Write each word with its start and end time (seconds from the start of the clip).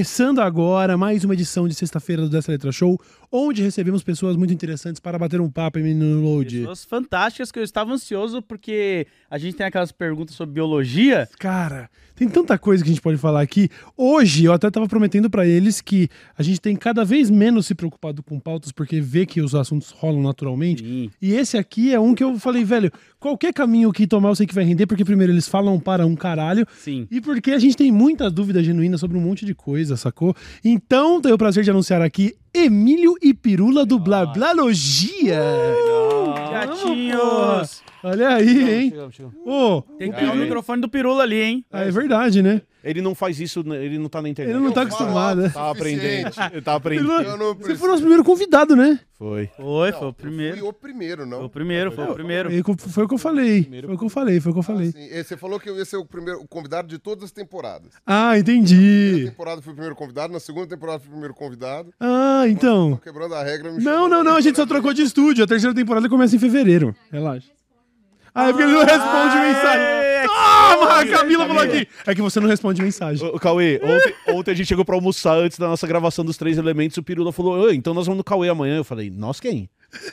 Começando 0.00 0.40
agora 0.40 0.96
mais 0.96 1.24
uma 1.24 1.34
edição 1.34 1.68
de 1.68 1.74
sexta-feira 1.74 2.22
do 2.22 2.30
Dessa 2.30 2.50
Letra 2.50 2.72
Show, 2.72 2.98
onde 3.30 3.62
recebemos 3.62 4.02
pessoas 4.02 4.34
muito 4.34 4.50
interessantes 4.50 4.98
para 4.98 5.18
bater 5.18 5.42
um 5.42 5.50
papo 5.50 5.78
em 5.78 5.82
Menino 5.82 6.22
Load. 6.22 6.60
Pessoas 6.60 6.84
fantásticas 6.86 7.52
que 7.52 7.58
eu 7.58 7.62
estava 7.62 7.92
ansioso 7.92 8.40
porque 8.40 9.06
a 9.30 9.36
gente 9.36 9.56
tem 9.56 9.66
aquelas 9.66 9.92
perguntas 9.92 10.34
sobre 10.34 10.54
biologia. 10.54 11.28
Cara, 11.38 11.90
tem 12.20 12.28
tanta 12.28 12.58
coisa 12.58 12.82
que 12.82 12.90
a 12.90 12.92
gente 12.92 13.02
pode 13.02 13.16
falar 13.16 13.40
aqui. 13.40 13.70
Hoje 13.96 14.44
eu 14.44 14.52
até 14.52 14.68
estava 14.68 14.86
prometendo 14.86 15.30
para 15.30 15.46
eles 15.46 15.80
que 15.80 16.08
a 16.36 16.42
gente 16.42 16.60
tem 16.60 16.76
cada 16.76 17.02
vez 17.04 17.30
menos 17.30 17.66
se 17.66 17.74
preocupado 17.74 18.22
com 18.22 18.38
pautas 18.38 18.72
porque 18.72 19.00
vê 19.00 19.24
que 19.24 19.40
os 19.40 19.54
assuntos 19.54 19.90
rolam 19.90 20.22
naturalmente. 20.22 20.82
Sim. 20.82 21.10
E 21.22 21.32
esse 21.32 21.56
aqui 21.56 21.94
é 21.94 21.98
um 21.98 22.14
que 22.14 22.22
eu 22.22 22.38
falei, 22.38 22.64
velho, 22.64 22.92
qualquer 23.18 23.54
caminho 23.54 23.90
que 23.90 24.06
tomar 24.06 24.28
eu 24.28 24.34
sei 24.34 24.46
que 24.46 24.54
vai 24.54 24.64
render, 24.64 24.86
porque 24.86 25.02
primeiro 25.04 25.32
eles 25.32 25.48
falam 25.48 25.80
para 25.80 26.04
um 26.04 26.14
caralho 26.14 26.66
Sim. 26.78 27.06
e 27.10 27.20
porque 27.22 27.52
a 27.52 27.58
gente 27.58 27.76
tem 27.76 27.90
muita 27.90 28.30
dúvida 28.30 28.62
genuína 28.62 28.98
sobre 28.98 29.16
um 29.16 29.20
monte 29.22 29.46
de 29.46 29.54
coisa, 29.54 29.89
sacou? 29.96 30.34
Então 30.64 31.20
tenho 31.20 31.34
o 31.34 31.38
prazer 31.38 31.64
de 31.64 31.70
anunciar 31.70 32.02
aqui 32.02 32.34
Emílio 32.52 33.14
e 33.22 33.32
Pirula 33.32 33.86
do 33.86 33.98
Blá 33.98 34.26
Blalogia. 34.26 35.40
Gatinhos! 36.52 37.82
Olha 38.02 38.28
aí, 38.30 38.74
hein? 38.74 38.90
Chegamos, 38.90 39.14
chegamos. 39.14 39.36
Ô, 39.44 39.82
Tem 39.98 40.10
que 40.10 40.18
pegar 40.18 40.32
o 40.32 40.36
microfone 40.36 40.80
do 40.80 40.88
Pirula 40.88 41.22
ali, 41.22 41.40
hein? 41.40 41.64
ah, 41.70 41.84
é 41.84 41.90
verdade, 41.90 42.42
né? 42.42 42.62
Ele 42.82 43.02
não 43.02 43.14
faz 43.14 43.38
isso, 43.38 43.62
né? 43.62 43.84
ele 43.84 43.98
não 43.98 44.08
tá 44.08 44.22
na 44.22 44.28
internet. 44.30 44.54
Ele 44.56 44.64
não 44.64 44.72
tá 44.72 44.82
acostumado, 44.82 45.42
né? 45.42 45.50
Tá 45.50 45.70
aprendendo. 45.70 46.30
Ele 46.50 46.62
tá 46.62 46.74
aprendendo. 46.74 47.54
Você 47.60 47.76
foi 47.76 47.88
o 47.88 47.90
nosso 47.90 48.00
primeiro 48.00 48.24
convidado, 48.24 48.74
né? 48.74 48.98
Foi. 49.18 49.50
Foi, 49.54 49.90
Não, 49.90 49.98
foi 49.98 50.08
o 50.08 50.12
primeiro. 50.14 50.56
Fui 50.56 50.68
o 50.68 50.72
primeiro, 50.72 51.26
não. 51.26 51.38
Foi 51.38 51.46
o 51.46 51.50
primeiro, 51.50 51.92
foi 51.92 52.04
o 52.06 52.14
primeiro. 52.14 52.50
Foi 52.64 52.74
foi 52.88 53.04
o 53.04 53.08
que 53.08 53.12
eu 53.14 53.18
falei. 53.18 53.64
Foi 53.64 53.94
o 53.94 53.98
que 53.98 54.04
eu 54.04 54.08
falei, 54.08 54.40
foi 54.40 54.50
o 54.50 54.54
que 54.54 54.58
eu 54.60 54.62
falei. 54.62 54.92
Sim, 54.92 55.22
Você 55.22 55.36
falou 55.36 55.60
que 55.60 55.68
eu 55.68 55.76
ia 55.76 55.84
ser 55.84 55.98
o 55.98 56.06
primeiro 56.06 56.40
o 56.40 56.48
convidado 56.48 56.88
de 56.88 56.98
todas 56.98 57.24
as 57.24 57.30
temporadas. 57.30 57.92
Ah, 58.06 58.30
Na 58.30 58.38
entendi. 58.38 59.24
temporada 59.26 59.60
fui 59.60 59.72
o 59.72 59.74
primeiro 59.74 59.94
convidado, 59.94 60.32
na 60.32 60.40
segunda 60.40 60.66
temporada 60.66 61.00
fui 61.00 61.08
o 61.08 61.12
primeiro 61.12 61.34
convidado. 61.34 61.92
Ah, 62.00 62.44
então. 62.48 62.92
Tô 62.92 63.02
quebrando 63.02 63.34
a 63.34 63.42
regra. 63.44 63.70
me 63.72 63.84
Não, 63.84 64.08
não, 64.08 64.24
não, 64.24 64.36
a 64.36 64.40
gente 64.40 64.56
só 64.56 64.64
trocou 64.64 64.94
de 64.94 65.02
estúdio. 65.02 65.44
A 65.44 65.46
terceira 65.46 65.74
temporada 65.74 66.08
começa 66.08 66.34
em 66.34 66.38
fevereiro. 66.38 66.96
Relaxa. 67.12 67.59
Ah, 68.34 68.48
é 68.48 68.52
porque 68.52 68.62
ele 68.64 68.72
não 68.72 68.84
responde 68.84 69.36
mensagem. 69.36 70.00
Toma, 70.26 71.00
a 71.00 71.06
Camila 71.06 71.46
falou 71.46 71.62
aqui. 71.62 71.88
É 72.06 72.14
que 72.14 72.22
você 72.22 72.40
não 72.40 72.48
responde 72.48 72.82
mensagem. 72.82 73.26
Ô, 73.26 73.38
Cauê, 73.38 73.80
ontem, 73.82 74.14
ontem 74.28 74.50
a 74.50 74.54
gente 74.54 74.66
chegou 74.66 74.84
pra 74.84 74.94
almoçar 74.94 75.36
antes 75.36 75.58
da 75.58 75.68
nossa 75.68 75.86
gravação 75.86 76.24
dos 76.24 76.36
Três 76.36 76.58
Elementos. 76.58 76.96
O 76.96 77.02
Pirula 77.02 77.32
falou: 77.32 77.58
"Oi, 77.60 77.74
então 77.74 77.94
nós 77.94 78.06
vamos 78.06 78.18
no 78.18 78.24
Cauê 78.24 78.48
amanhã. 78.48 78.76
Eu 78.76 78.84
falei: 78.84 79.10
Nós 79.10 79.40
quem? 79.40 79.68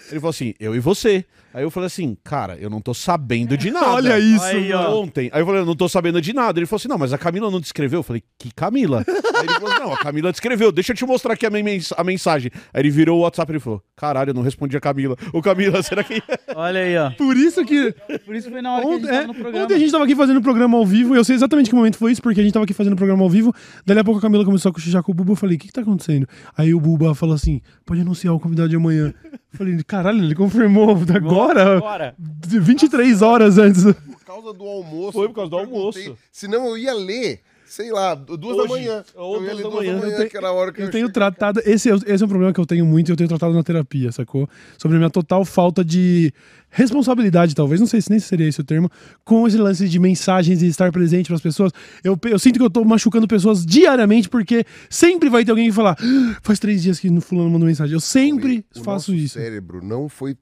Ele 0.09 0.19
falou 0.19 0.29
assim: 0.31 0.53
Eu 0.59 0.75
e 0.75 0.79
você. 0.79 1.25
Aí 1.57 1.63
eu 1.63 1.71
falei 1.71 1.87
assim: 1.87 2.15
Cara, 2.23 2.55
eu 2.59 2.69
não 2.69 2.79
tô 2.79 2.93
sabendo 2.93 3.57
de 3.57 3.71
nada. 3.71 3.93
Olha 3.93 4.19
isso, 4.19 4.45
Aí. 4.45 4.71
Ontem. 4.71 5.27
Aí 5.33 5.41
eu 5.41 5.45
falei: 5.47 5.61
Eu 5.61 5.65
não 5.65 5.75
tô 5.75 5.89
sabendo 5.89 6.21
de 6.21 6.31
nada. 6.31 6.59
Ele 6.59 6.67
falou 6.67 6.77
assim: 6.77 6.87
Não, 6.87 6.99
mas 6.99 7.13
a 7.13 7.17
Camila 7.17 7.49
não 7.49 7.59
te 7.59 7.65
escreveu. 7.65 7.97
Eu 7.99 8.03
falei: 8.03 8.21
Que 8.37 8.53
Camila? 8.53 9.03
Aí 9.09 9.43
ele 9.43 9.53
falou 9.59 9.79
Não, 9.79 9.93
a 9.93 9.97
Camila 9.97 10.31
te 10.31 10.35
escreveu. 10.35 10.71
Deixa 10.71 10.91
eu 10.91 10.95
te 10.95 11.03
mostrar 11.03 11.33
aqui 11.33 11.47
a, 11.47 11.49
minha 11.49 11.63
mens- 11.63 11.91
a 11.97 12.03
mensagem. 12.03 12.51
Aí 12.71 12.81
ele 12.83 12.91
virou 12.91 13.17
o 13.17 13.21
WhatsApp 13.23 13.51
e 13.51 13.53
ele 13.53 13.59
falou: 13.59 13.81
Caralho, 13.95 14.29
eu 14.29 14.33
não 14.35 14.43
respondi 14.43 14.77
a 14.77 14.79
Camila. 14.79 15.15
Ô 15.33 15.41
Camila, 15.41 15.81
será 15.81 16.03
que. 16.03 16.21
Olha 16.55 16.79
aí, 16.79 16.95
ó. 16.95 17.09
Por 17.11 17.35
isso 17.35 17.65
que. 17.65 17.91
Por 18.23 18.35
isso 18.35 18.51
foi 18.51 18.61
na 18.61 18.73
hora 18.75 18.85
que 18.85 18.87
a 18.87 18.91
gente 18.93 19.01
Ontem, 19.03 19.07
tava 19.11 19.23
é, 19.23 19.27
no 19.27 19.33
programa. 19.33 19.63
ontem 19.65 19.73
a 19.73 19.79
gente 19.79 19.91
tava 19.91 20.03
aqui 20.03 20.15
fazendo 20.15 20.37
o 20.37 20.43
programa 20.43 20.77
ao 20.77 20.85
vivo, 20.85 21.15
e 21.15 21.17
eu 21.17 21.23
sei 21.23 21.35
exatamente 21.35 21.71
que 21.71 21.75
momento 21.75 21.97
foi 21.97 22.11
isso, 22.11 22.21
porque 22.21 22.39
a 22.39 22.43
gente 22.43 22.53
tava 22.53 22.65
aqui 22.65 22.73
fazendo 22.73 22.93
o 22.93 22.97
programa 22.97 23.23
ao 23.23 23.29
vivo. 23.31 23.51
Daí 23.83 23.97
a 23.97 24.03
pouco 24.03 24.19
a 24.19 24.21
Camila 24.21 24.45
começou 24.45 24.69
a 24.69 24.73
cochichar 24.73 25.01
com 25.01 25.11
o 25.11 25.15
Buba. 25.15 25.31
Eu 25.31 25.35
falei, 25.35 25.55
o 25.55 25.59
que 25.59 25.65
que 25.67 25.73
tá 25.73 25.81
acontecendo? 25.81 26.27
Aí 26.55 26.71
o 26.71 26.79
Buba 26.79 27.15
falou 27.15 27.33
assim: 27.33 27.61
pode 27.83 28.01
anunciar 28.01 28.35
o 28.35 28.39
convidado 28.39 28.69
de 28.69 28.75
amanhã. 28.75 29.11
Eu 29.53 29.57
falei, 29.57 29.81
caralho, 29.87 30.23
ele 30.23 30.35
confirmou 30.35 30.91
agora, 31.15 31.46
Agora. 31.51 32.15
23 32.17 33.21
horas 33.21 33.57
antes. 33.57 33.83
Por 33.83 34.25
causa 34.25 34.53
do 34.53 34.63
almoço. 34.65 35.11
Foi 35.13 35.27
por 35.29 35.35
causa 35.35 35.49
do 35.49 35.57
almoço. 35.57 36.17
Senão 36.31 36.67
eu 36.67 36.77
ia 36.77 36.93
ler, 36.93 37.39
sei 37.65 37.91
lá, 37.91 38.13
duas 38.13 38.57
Hoje. 38.57 38.57
da 38.57 38.65
manhã. 38.67 39.03
Ou 39.15 39.35
eu 39.37 39.43
ia 39.43 39.47
duas 39.51 39.57
ler 39.57 39.63
da 39.63 39.69
duas 39.69 39.73
da 39.85 39.91
manhã. 39.91 39.99
manhã, 40.01 40.11
Eu 40.13 40.17
tenho- 40.17 40.29
que 40.29 40.37
era 40.37 40.47
a 40.47 40.51
hora 40.51 40.71
que 40.73 40.81
eu, 40.81 40.85
Eu 40.85 40.91
tenho 40.91 41.09
tratado. 41.11 41.61
Esse, 41.65 41.89
é 41.89 41.95
o- 41.95 42.01
esse 42.05 42.21
é 42.23 42.25
um 42.25 42.29
problema 42.29 42.53
que 42.53 42.59
eu 42.59 42.65
tenho 42.65 42.85
muito 42.85 43.09
e 43.09 43.11
eu 43.11 43.15
tenho 43.15 43.29
tratado 43.29 43.53
na 43.53 43.63
terapia, 43.63 44.11
sacou? 44.11 44.47
Sobre 44.77 44.95
a 44.97 44.99
minha 44.99 45.09
total 45.09 45.43
falta 45.45 45.83
de 45.83 46.31
responsabilidade, 46.69 47.55
talvez, 47.55 47.79
não 47.79 47.87
sei 47.87 48.01
se 48.01 48.09
nem 48.09 48.19
seria 48.19 48.45
esse 48.47 48.59
o 48.59 48.63
termo, 48.63 48.89
com 49.23 49.47
esse 49.47 49.57
lance 49.57 49.87
de 49.87 49.97
mensagens 49.99 50.61
e 50.61 50.67
estar 50.67 50.91
presente 50.91 51.27
pras 51.27 51.39
pessoas. 51.41 51.71
Eu, 52.03 52.19
eu 52.25 52.37
sinto 52.37 52.59
que 52.59 52.65
eu 52.65 52.69
tô 52.69 52.83
machucando 52.83 53.25
pessoas 53.27 53.65
diariamente, 53.65 54.27
porque 54.27 54.65
sempre 54.89 55.29
vai 55.29 55.45
ter 55.45 55.51
alguém 55.51 55.67
que 55.69 55.71
falar. 55.73 55.95
"Ah, 55.99 56.37
Faz 56.43 56.59
três 56.59 56.83
dias 56.83 56.99
que 56.99 57.09
no 57.09 57.21
fulano 57.21 57.49
mandou 57.49 57.65
mensagem. 57.67 57.93
Eu 57.93 58.01
sempre 58.01 58.65
o 58.75 58.79
faço 58.83 59.11
nosso 59.11 59.15
isso. 59.15 59.39
cérebro 59.39 59.81
não 59.81 60.09
foi 60.09 60.35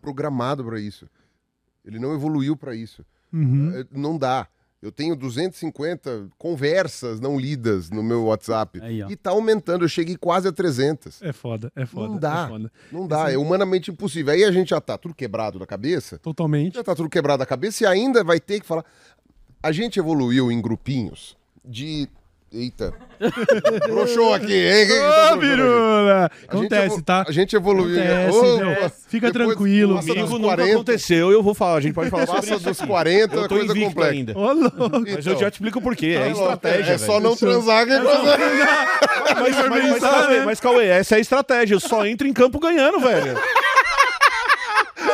programado 0.00 0.64
para 0.64 0.80
isso. 0.80 1.06
Ele 1.84 1.98
não 1.98 2.14
evoluiu 2.14 2.56
para 2.56 2.74
isso. 2.74 3.04
Uhum. 3.32 3.72
É, 3.74 3.86
Não 3.90 4.18
dá. 4.18 4.48
Eu 4.82 4.90
tenho 4.90 5.14
250 5.14 6.30
conversas 6.38 7.20
não 7.20 7.38
lidas 7.38 7.90
no 7.90 8.02
meu 8.02 8.24
WhatsApp. 8.24 8.80
Aí. 8.80 9.02
E 9.10 9.14
tá 9.14 9.30
aumentando. 9.30 9.84
Eu 9.84 9.88
cheguei 9.88 10.16
quase 10.16 10.48
a 10.48 10.52
300. 10.52 11.20
É 11.20 11.32
foda, 11.34 11.70
é 11.76 11.84
foda. 11.84 12.08
Não 12.08 12.18
dá. 12.18 12.44
É 12.44 12.48
foda. 12.48 12.72
Não 12.90 13.06
dá, 13.06 13.30
é 13.30 13.36
humanamente 13.36 13.90
impossível. 13.90 14.32
Aí 14.32 14.42
a 14.42 14.50
gente 14.50 14.70
já 14.70 14.80
tá 14.80 14.96
tudo 14.96 15.14
quebrado 15.14 15.58
da 15.58 15.66
cabeça. 15.66 16.18
Totalmente. 16.18 16.76
Já 16.76 16.82
tá 16.82 16.94
tudo 16.94 17.10
quebrado 17.10 17.40
da 17.40 17.46
cabeça 17.46 17.84
e 17.84 17.86
ainda 17.86 18.24
vai 18.24 18.40
ter 18.40 18.58
que 18.60 18.66
falar. 18.66 18.84
A 19.62 19.70
gente 19.70 19.98
evoluiu 19.98 20.50
em 20.50 20.60
grupinhos 20.62 21.36
de. 21.62 22.08
Eita. 22.52 22.92
Broxou 23.88 24.34
aqui, 24.34 24.52
hein? 24.52 24.88
Tá 24.88 25.30
Ô, 25.30 25.34
aqui? 25.34 25.46
Virula! 25.46 26.30
Acontece, 26.48 27.00
tá? 27.02 27.24
A 27.28 27.30
gente 27.30 27.54
evoluiu. 27.54 27.96
Acontece, 28.02 28.36
Ô, 28.38 28.56
velho. 28.58 28.76
pô, 28.80 28.90
Fica 29.06 29.30
depois 29.30 29.46
tranquilo. 29.54 29.94
passa 29.94 30.08
Comigo 30.08 30.26
dos 30.26 30.40
nunca 30.40 30.54
40, 30.56 30.72
aconteceu, 30.74 31.30
eu 31.30 31.42
vou 31.44 31.54
falar. 31.54 31.76
A 31.76 31.80
gente 31.80 31.94
pode 31.94 32.10
falar 32.10 32.26
sobre 32.26 32.40
Passa 32.40 32.54
isso. 32.56 32.64
dos 32.64 32.78
aqui. 32.80 32.88
40 32.88 33.36
Eu 33.36 33.42
tô 33.48 33.54
coisa 33.54 33.72
complexa. 33.74 34.10
ainda. 34.10 34.36
Ô, 34.36 34.52
louco! 34.52 35.00
Mas 35.14 35.26
eu 35.26 35.38
já 35.38 35.48
te 35.48 35.54
explico 35.54 35.80
por 35.80 35.94
quê. 35.94 36.16
É, 36.18 36.26
É, 36.26 36.30
estratégia. 36.32 36.92
é 36.94 36.98
só 36.98 37.12
velho. 37.12 37.22
não 37.22 37.36
transar 37.36 37.86
que 37.86 37.92
é 37.92 38.00
coisa. 38.00 38.36
Mas, 39.40 39.56
mas, 39.68 39.90
mas, 39.90 40.00
Cauê, 40.00 40.40
mas, 40.44 40.60
Cauê, 40.60 40.86
essa 40.86 41.14
é 41.14 41.18
a 41.18 41.20
estratégia. 41.20 41.74
Eu 41.76 41.80
só 41.80 42.04
entro 42.04 42.26
em 42.26 42.32
campo 42.32 42.58
ganhando, 42.58 42.98
velho. 42.98 43.38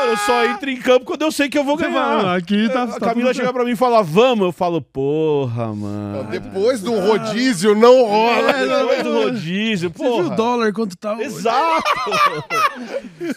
Mano, 0.07 0.13
eu 0.13 0.17
só 0.27 0.45
entro 0.47 0.71
em 0.71 0.77
campo 0.77 1.05
quando 1.05 1.23
eu 1.23 1.33
sei 1.33 1.49
que 1.49 1.59
eu 1.59 1.65
vou 1.65 1.77
ganhar. 1.77 2.23
vai, 2.23 2.39
aqui 2.39 2.69
tá- 2.69 2.85
a 2.85 2.87
tá 2.87 3.01
Camila 3.09 3.29
tudo- 3.31 3.37
chega 3.37 3.53
pra 3.53 3.65
mim 3.65 3.73
e 3.73 3.77
fala, 3.77 4.03
vamos. 4.03 4.47
Eu 4.47 4.53
falo, 4.53 4.81
porra, 4.81 5.75
mano. 5.75 6.25
Depois 6.31 6.81
do 6.81 6.99
rodízio 6.99 7.75
não 7.75 8.05
rola. 8.05 8.51
É, 8.51 8.67
Depois 8.79 9.03
do 9.03 9.13
rodízio, 9.23 9.93
Você 9.95 10.05
viu 10.05 10.27
o 10.27 10.37
dólar 10.37 10.73
quanto 10.73 10.97
tá? 10.97 11.15
hoje? 11.15 11.25
Exato! 11.25 11.85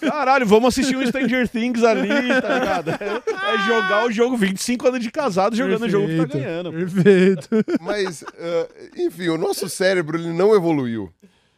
Caralho, 0.01 0.45
vamos 0.45 0.67
assistir 0.69 0.95
um 0.95 1.05
Stranger 1.05 1.47
Things 1.47 1.83
ali, 1.83 2.09
tá 2.41 2.59
ligado? 2.59 2.89
É 2.91 3.57
jogar 3.65 4.05
o 4.05 4.11
jogo 4.11 4.37
25 4.37 4.87
anos 4.87 4.99
de 5.01 5.11
casado 5.11 5.55
jogando 5.55 5.83
o 5.85 5.89
jogo 5.89 6.07
que 6.07 6.15
tá 6.17 6.23
Perfeito, 6.27 6.43
ganhando. 6.45 6.71
Perfeito. 6.71 7.49
Mas, 7.81 8.23
eh, 8.37 8.67
enfim, 8.97 9.29
o 9.29 9.37
nosso 9.37 9.67
cérebro 9.69 10.17
ele 10.17 10.31
não 10.33 10.53
evoluiu 10.55 11.09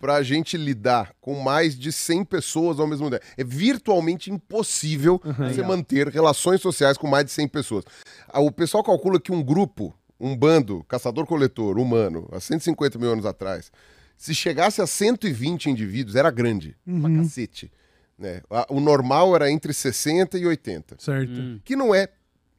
pra 0.02 0.22
gente 0.24 0.58
lidar 0.58 1.14
com 1.22 1.40
mais 1.40 1.78
de 1.78 1.92
100 1.92 2.26
pessoas 2.26 2.80
ao 2.80 2.88
mesmo 2.88 3.10
tempo. 3.10 3.24
É 3.38 3.44
virtualmente 3.44 4.32
impossível 4.32 5.22
você 5.24 5.62
manter 5.62 6.08
relações 6.10 6.60
sociais 6.60 6.98
com 6.98 7.08
mais 7.08 7.24
de 7.26 7.32
100 7.32 7.48
pessoas. 7.48 7.86
Ah, 8.28 8.40
O 8.42 8.52
pessoal 8.52 8.84
calcula 8.84 9.20
que 9.22 9.32
um 9.32 9.44
grupo, 9.44 9.94
um 10.20 10.36
bando, 10.36 10.84
caçador-coletor, 10.90 11.78
humano, 11.78 12.28
há 12.32 12.40
150 12.40 12.98
mil 12.98 13.12
anos 13.12 13.26
atrás, 13.26 13.72
se 14.18 14.34
chegasse 14.36 14.82
a 14.82 14.88
120 14.88 15.70
indivíduos, 15.70 16.16
era 16.16 16.30
grande, 16.32 16.76
pra 17.02 17.10
cacete. 17.16 17.72
Né? 18.18 18.42
A- 18.50 18.68
O 18.70 18.80
normal 18.80 19.36
era 19.36 19.50
entre 19.52 19.74
60 19.74 20.38
e 20.38 20.46
80 20.46 20.96
Certo. 21.00 21.60
que 21.64 21.76
não 21.76 21.94
é 21.94 22.08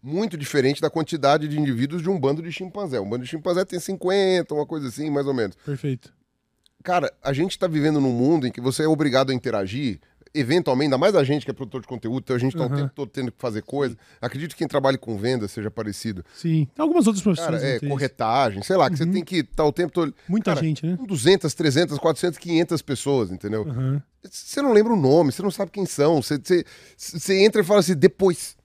muito 0.03 0.37
diferente 0.37 0.81
da 0.81 0.91
quantidade 0.91 1.47
de 1.47 1.57
indivíduos 1.61 2.03
de 2.03 2.11
um 2.11 2.19
bando 2.19 2.43
de 2.43 2.51
chimpanzé. 2.51 2.99
Um 3.01 3.09
bando 3.09 3.23
de 3.25 3.31
chimpanzé 3.31 3.65
tem 3.65 3.79
50, 3.79 4.53
uma 4.55 4.67
coisa 4.67 4.89
assim, 4.89 5.09
mais 5.11 5.27
ou 5.29 5.35
menos. 5.35 5.55
Perfeito. 5.65 6.13
Cara, 6.83 7.13
a 7.23 7.33
gente 7.33 7.59
tá 7.59 7.67
vivendo 7.67 8.01
num 8.01 8.13
mundo 8.13 8.47
em 8.47 8.51
que 8.53 8.61
você 8.61 8.83
é 8.85 8.89
obrigado 8.89 9.31
a 9.31 9.35
interagir, 9.35 10.01
eventualmente, 10.35 10.87
ainda 10.87 10.97
mais 10.99 11.15
a 11.15 11.23
gente 11.23 11.45
que 11.45 11.51
é 11.51 11.55
produtor 11.55 11.83
de 11.83 11.87
conteúdo, 11.87 12.23
então 12.25 12.35
a 12.35 12.39
gente 12.39 12.57
tá 12.57 12.65
o 12.65 12.69
Uhum. 12.71 12.77
tempo 12.77 12.93
todo 12.95 13.09
tendo 13.11 13.31
que 13.31 13.39
fazer 13.39 13.63
coisa. 13.63 13.97
Acredito 14.21 14.53
que 14.53 14.57
quem 14.59 14.67
trabalha 14.69 14.97
com 14.97 15.17
venda 15.19 15.47
seja 15.47 15.71
parecido. 15.71 16.25
Sim. 16.35 16.67
Tem 16.75 16.83
algumas 16.83 17.07
outras 17.07 17.23
Cara, 17.23 17.35
profissões. 17.49 17.63
é 17.63 17.79
ter 17.79 17.85
isso. 17.87 17.89
corretagem, 17.93 18.63
sei 18.63 18.77
lá, 18.77 18.89
que 18.91 18.97
você 18.97 19.07
tem 19.07 19.23
que 19.23 19.37
estar 19.37 19.65
o 19.65 19.73
tempo 19.73 19.93
todo. 19.93 20.15
Muita 20.27 20.55
Cara, 20.55 20.65
gente, 20.65 20.87
né? 20.87 20.97
com 20.97 21.05
200, 21.07 21.53
300, 21.53 21.99
400, 21.99 22.39
500 22.39 22.81
pessoas, 22.83 23.31
entendeu? 23.31 23.67
Você 24.31 24.63
não 24.63 24.73
lembra 24.73 24.93
o 24.95 24.97
nome, 24.97 25.33
você 25.33 25.43
não 25.43 25.51
sabe 25.51 25.71
quem 25.71 25.85
são. 25.85 26.23
Você, 26.23 26.65
entra 27.45 27.61
e 27.61 27.65
fala 27.65 27.81
assim, 27.81 27.95
depois. 27.95 28.57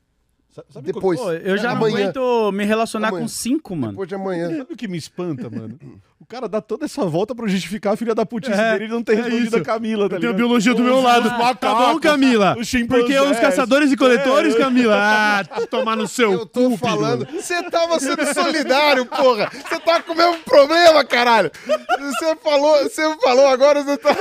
Sabe 0.71 0.87
Depois. 0.87 1.19
Pô, 1.19 1.31
eu 1.33 1.55
já 1.55 1.65
não 1.75 1.77
Amanhã. 1.85 2.09
aguento 2.09 2.51
me 2.51 2.65
relacionar 2.65 3.09
Amanhã. 3.09 3.21
com 3.25 3.27
cinco, 3.27 3.75
mano. 3.75 3.91
Depois 3.91 4.09
de 4.09 4.15
amanhã. 4.15 4.57
Sabe 4.57 4.73
o 4.73 4.75
que 4.75 4.87
me 4.87 4.97
espanta, 4.97 5.51
mano? 5.51 5.77
O 6.19 6.25
cara 6.25 6.49
dá 6.49 6.59
toda 6.59 6.85
essa 6.85 7.05
volta 7.05 7.35
pra 7.35 7.47
justificar 7.47 7.93
a 7.93 7.95
filha 7.97 8.15
da 8.15 8.25
putice 8.25 8.51
É, 8.59 8.71
dele 8.73 8.85
e 8.85 8.87
não 8.87 9.03
ter 9.03 9.13
é 9.13 9.15
respondido 9.17 9.45
isso. 9.47 9.57
a 9.57 9.61
Camila, 9.61 10.09
tá 10.09 10.15
Eu 10.15 10.19
tenho 10.19 10.31
a 10.31 10.35
biologia 10.35 10.73
do 10.73 10.81
meu 10.83 10.99
lado. 10.99 11.29
macacos, 11.29 11.59
Tá 11.59 11.73
bom, 11.75 11.99
Camila? 11.99 12.55
Porque 12.87 13.19
os 13.19 13.39
caçadores 13.39 13.91
e 13.91 13.97
coletores, 13.97 14.55
É. 14.55 14.57
Camila. 14.57 14.97
Ah, 15.07 15.43
tomar 15.69 15.95
no 15.95 16.07
seu 16.07 16.31
Eu 16.33 16.45
tô 16.45 16.71
cu, 16.71 16.77
falando. 16.77 17.27
Você 17.31 17.61
tava 17.69 17.99
sendo 17.99 18.25
solidário, 18.33 19.05
porra! 19.05 19.49
Você 19.51 19.79
tá 19.79 20.01
com 20.01 20.13
o 20.13 20.15
mesmo 20.15 20.37
problema, 20.43 21.03
caralho! 21.05 21.51
Você 21.99 22.35
falou, 22.43 22.83
você 22.83 23.15
falou 23.23 23.47
agora, 23.47 23.83
você 23.83 23.97
tá, 23.97 24.15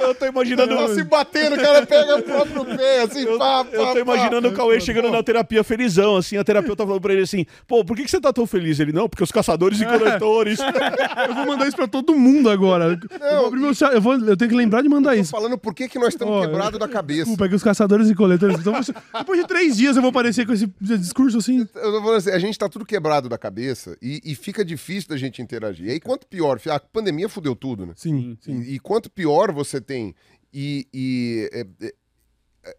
Eu 0.00 0.14
tô 0.14 0.26
imaginando... 0.26 0.76
tá 0.76 0.88
se 0.94 1.02
batendo, 1.04 1.56
o 1.56 1.60
cara 1.60 1.86
pega 1.86 2.16
o 2.16 2.22
próprio 2.22 2.64
pé, 2.76 3.00
assim, 3.02 3.24
pá, 3.38 3.64
pá, 3.64 3.66
Eu 3.72 3.86
tô 3.86 3.92
pá. 3.94 4.00
imaginando 4.00 4.48
o 4.48 4.52
Cauê 4.52 4.80
chegando 4.80 5.10
na 5.10 5.22
terapia 5.22 5.34
terapia 5.34 5.64
felizão, 5.64 6.16
assim, 6.16 6.36
a 6.36 6.44
terapeuta 6.44 6.84
falando 6.84 7.00
pra 7.00 7.12
ele 7.12 7.22
assim, 7.22 7.44
pô, 7.66 7.84
por 7.84 7.96
que, 7.96 8.04
que 8.04 8.10
você 8.10 8.20
tá 8.20 8.32
tão 8.32 8.46
feliz? 8.46 8.78
Ele, 8.78 8.92
não, 8.92 9.08
porque 9.08 9.22
os 9.24 9.32
caçadores 9.32 9.80
e 9.80 9.84
coletores. 9.86 10.58
Eu 11.28 11.34
vou 11.34 11.46
mandar 11.46 11.66
isso 11.66 11.76
pra 11.76 11.86
todo 11.86 12.14
mundo 12.14 12.50
agora. 12.50 12.98
eu, 13.10 13.36
vou 13.38 13.46
abrir 13.46 13.60
meu 13.60 13.74
chat, 13.74 13.92
eu, 13.94 14.00
vou, 14.00 14.14
eu 14.14 14.36
tenho 14.36 14.50
que 14.50 14.56
lembrar 14.56 14.82
de 14.82 14.88
mandar 14.88 15.14
Tô 15.14 15.20
isso. 15.20 15.30
falando 15.30 15.56
por 15.56 15.74
que, 15.74 15.88
que 15.88 15.98
nós 15.98 16.08
estamos 16.08 16.34
Ó, 16.34 16.40
quebrados 16.40 16.78
da 16.78 16.88
cabeça. 16.88 17.24
Desculpa, 17.24 17.46
é 17.46 17.48
que 17.48 17.54
os 17.54 17.62
caçadores 17.62 18.10
e 18.10 18.14
coletores. 18.14 18.58
Então, 18.58 18.74
depois 19.18 19.40
de 19.40 19.46
três 19.46 19.76
dias 19.76 19.96
eu 19.96 20.02
vou 20.02 20.10
aparecer 20.10 20.46
com 20.46 20.52
esse 20.52 20.66
discurso 20.80 21.38
assim. 21.38 21.60
Eu 21.60 21.66
tô 21.66 22.00
falando 22.00 22.16
assim, 22.16 22.30
a 22.30 22.38
gente 22.38 22.58
tá 22.58 22.68
tudo 22.68 22.84
quebrado 22.84 23.28
da 23.28 23.38
cabeça 23.38 23.96
e, 24.00 24.20
e 24.24 24.34
fica 24.34 24.64
difícil 24.64 25.08
da 25.08 25.16
gente 25.16 25.40
interagir. 25.40 25.86
E 25.86 25.90
aí, 25.90 26.00
quanto 26.00 26.26
pior, 26.26 26.60
a 26.70 26.80
pandemia 26.80 27.28
fudeu 27.28 27.54
tudo, 27.54 27.86
né? 27.86 27.92
Sim, 27.96 28.36
sim. 28.40 28.60
E, 28.60 28.74
e 28.74 28.78
quanto 28.78 29.10
pior 29.10 29.52
você 29.52 29.80
tem 29.80 30.14
e, 30.52 30.86
e, 30.94 31.50
é, 31.52 31.66
é, 31.86 31.94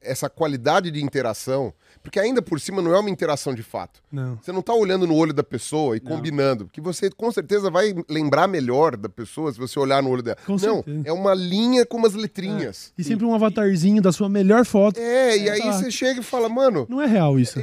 essa 0.02 0.30
qualidade 0.30 0.90
de 0.90 1.04
interação, 1.04 1.74
porque 2.06 2.20
ainda 2.20 2.40
por 2.40 2.60
cima 2.60 2.84
não 2.84 2.94
é 2.94 3.00
uma 3.00 3.10
interação 3.10 3.54
de 3.56 3.64
fato. 3.64 4.00
Não. 4.12 4.38
Você 4.40 4.52
não 4.52 4.62
tá 4.62 4.74
olhando 4.74 5.08
no 5.08 5.16
olho 5.16 5.34
da 5.34 5.44
pessoa 5.44 5.98
e 5.98 6.00
combinando, 6.00 6.70
que 6.72 6.80
você 6.80 7.10
com 7.10 7.32
certeza 7.32 7.72
vai 7.72 7.96
lembrar 8.08 8.48
melhor 8.48 8.96
da 8.96 9.10
pessoa 9.10 9.52
se 9.52 9.58
você 9.58 9.80
olhar 9.80 10.04
no 10.04 10.12
olho 10.12 10.22
dela. 10.22 10.38
Com 10.46 10.54
não, 10.54 10.58
certeza. 10.84 11.02
é 11.04 11.12
uma 11.12 11.34
linha 11.34 11.84
com 11.84 11.98
umas 11.98 12.14
letrinhas. 12.14 12.94
E 12.96 13.04
sempre 13.04 13.26
um 13.26 13.34
avatarzinho 13.34 14.04
da 14.04 14.12
sua 14.12 14.30
melhor 14.30 14.64
foto. 14.66 15.00
É, 15.00 15.36
e 15.36 15.50
aí 15.50 15.60
Exato. 15.60 15.80
você 15.80 15.92
chega 15.92 16.20
e 16.20 16.24
fala, 16.24 16.48
mano, 16.48 16.86
Não 16.88 17.02
é 17.02 17.08
real 17.08 17.40
isso. 17.40 17.60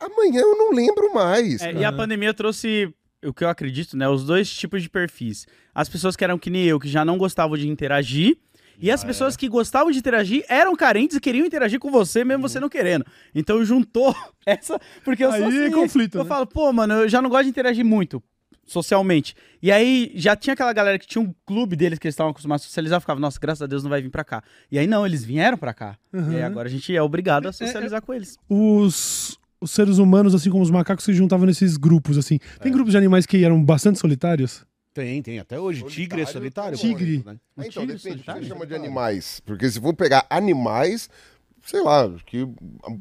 amanhã 0.00 0.40
eu 0.40 0.56
não 0.56 0.72
lembro 0.72 1.12
mais. 1.12 1.60
É, 1.60 1.72
e 1.74 1.84
a 1.84 1.92
pandemia 1.92 2.32
trouxe 2.32 2.92
o 3.24 3.32
que 3.32 3.44
eu 3.44 3.48
acredito, 3.48 3.96
né? 3.96 4.08
Os 4.08 4.24
dois 4.24 4.50
tipos 4.50 4.82
de 4.82 4.88
perfis. 4.88 5.46
As 5.74 5.88
pessoas 5.88 6.16
que 6.16 6.24
eram 6.24 6.38
que 6.38 6.50
nem 6.50 6.64
eu, 6.64 6.80
que 6.80 6.88
já 6.88 7.04
não 7.04 7.18
gostavam 7.18 7.56
de 7.56 7.68
interagir. 7.68 8.36
E 8.82 8.90
as 8.90 9.04
pessoas 9.04 9.36
que 9.36 9.48
gostavam 9.48 9.92
de 9.92 9.98
interagir 9.98 10.44
eram 10.48 10.74
carentes 10.74 11.16
e 11.16 11.20
queriam 11.20 11.46
interagir 11.46 11.78
com 11.78 11.90
você, 11.90 12.24
mesmo 12.24 12.42
você 12.46 12.58
não 12.58 12.68
querendo. 12.68 13.06
Então 13.32 13.64
juntou 13.64 14.14
essa. 14.44 14.78
Porque 15.04 15.24
eu 15.24 15.30
sou 15.30 15.46
Aí 15.46 15.56
é 15.56 15.66
assim, 15.66 15.74
conflito, 15.74 16.18
Eu 16.18 16.24
né? 16.24 16.28
falo, 16.28 16.46
pô, 16.46 16.72
mano, 16.72 16.94
eu 16.94 17.08
já 17.08 17.22
não 17.22 17.30
gosto 17.30 17.44
de 17.44 17.50
interagir 17.50 17.84
muito 17.84 18.22
socialmente. 18.64 19.34
E 19.62 19.70
aí 19.70 20.10
já 20.14 20.34
tinha 20.34 20.54
aquela 20.54 20.72
galera 20.72 20.98
que 20.98 21.06
tinha 21.06 21.22
um 21.22 21.34
clube 21.46 21.76
deles 21.76 21.98
que 21.98 22.06
eles 22.06 22.14
estavam 22.14 22.30
acostumados 22.30 22.64
a 22.64 22.68
socializar, 22.68 23.00
ficava, 23.00 23.20
nossa, 23.20 23.38
graças 23.40 23.62
a 23.62 23.66
Deus 23.66 23.82
não 23.82 23.90
vai 23.90 24.00
vir 24.02 24.10
pra 24.10 24.24
cá. 24.24 24.42
E 24.70 24.78
aí 24.78 24.86
não, 24.86 25.06
eles 25.06 25.24
vieram 25.24 25.58
pra 25.58 25.72
cá. 25.74 25.96
Uhum. 26.12 26.32
E 26.32 26.36
aí 26.36 26.42
agora 26.42 26.68
a 26.68 26.70
gente 26.70 26.94
é 26.94 27.02
obrigado 27.02 27.46
a 27.48 27.52
socializar 27.52 28.02
com 28.02 28.14
eles. 28.14 28.38
Os, 28.48 29.38
os 29.60 29.70
seres 29.70 29.98
humanos, 29.98 30.34
assim 30.34 30.50
como 30.50 30.62
os 30.62 30.70
macacos, 30.70 31.04
se 31.04 31.12
juntavam 31.12 31.46
nesses 31.46 31.76
grupos, 31.76 32.18
assim. 32.18 32.38
Tem 32.60 32.72
grupos 32.72 32.92
de 32.92 32.98
animais 32.98 33.26
que 33.26 33.44
eram 33.44 33.62
bastante 33.62 33.98
solitários? 33.98 34.64
Tem, 34.94 35.22
tem, 35.22 35.38
até 35.38 35.58
hoje. 35.58 35.82
Tigre 35.84 36.20
é 36.22 36.26
solitário. 36.26 36.76
Tigre. 36.76 37.12
exemplo, 37.14 37.32
né? 37.32 37.38
Ah, 37.56 37.66
então, 37.66 37.82
tigre 37.82 37.86
depende, 37.96 37.96
que 37.96 38.08
solitário? 38.10 38.42
você 38.42 38.48
chama 38.48 38.66
de 38.66 38.74
animais. 38.74 39.40
Porque 39.46 39.68
se 39.70 39.80
for 39.80 39.94
pegar 39.94 40.26
animais, 40.28 41.08
sei 41.64 41.80
lá, 41.82 42.04
acho 42.04 42.24
que 42.26 42.46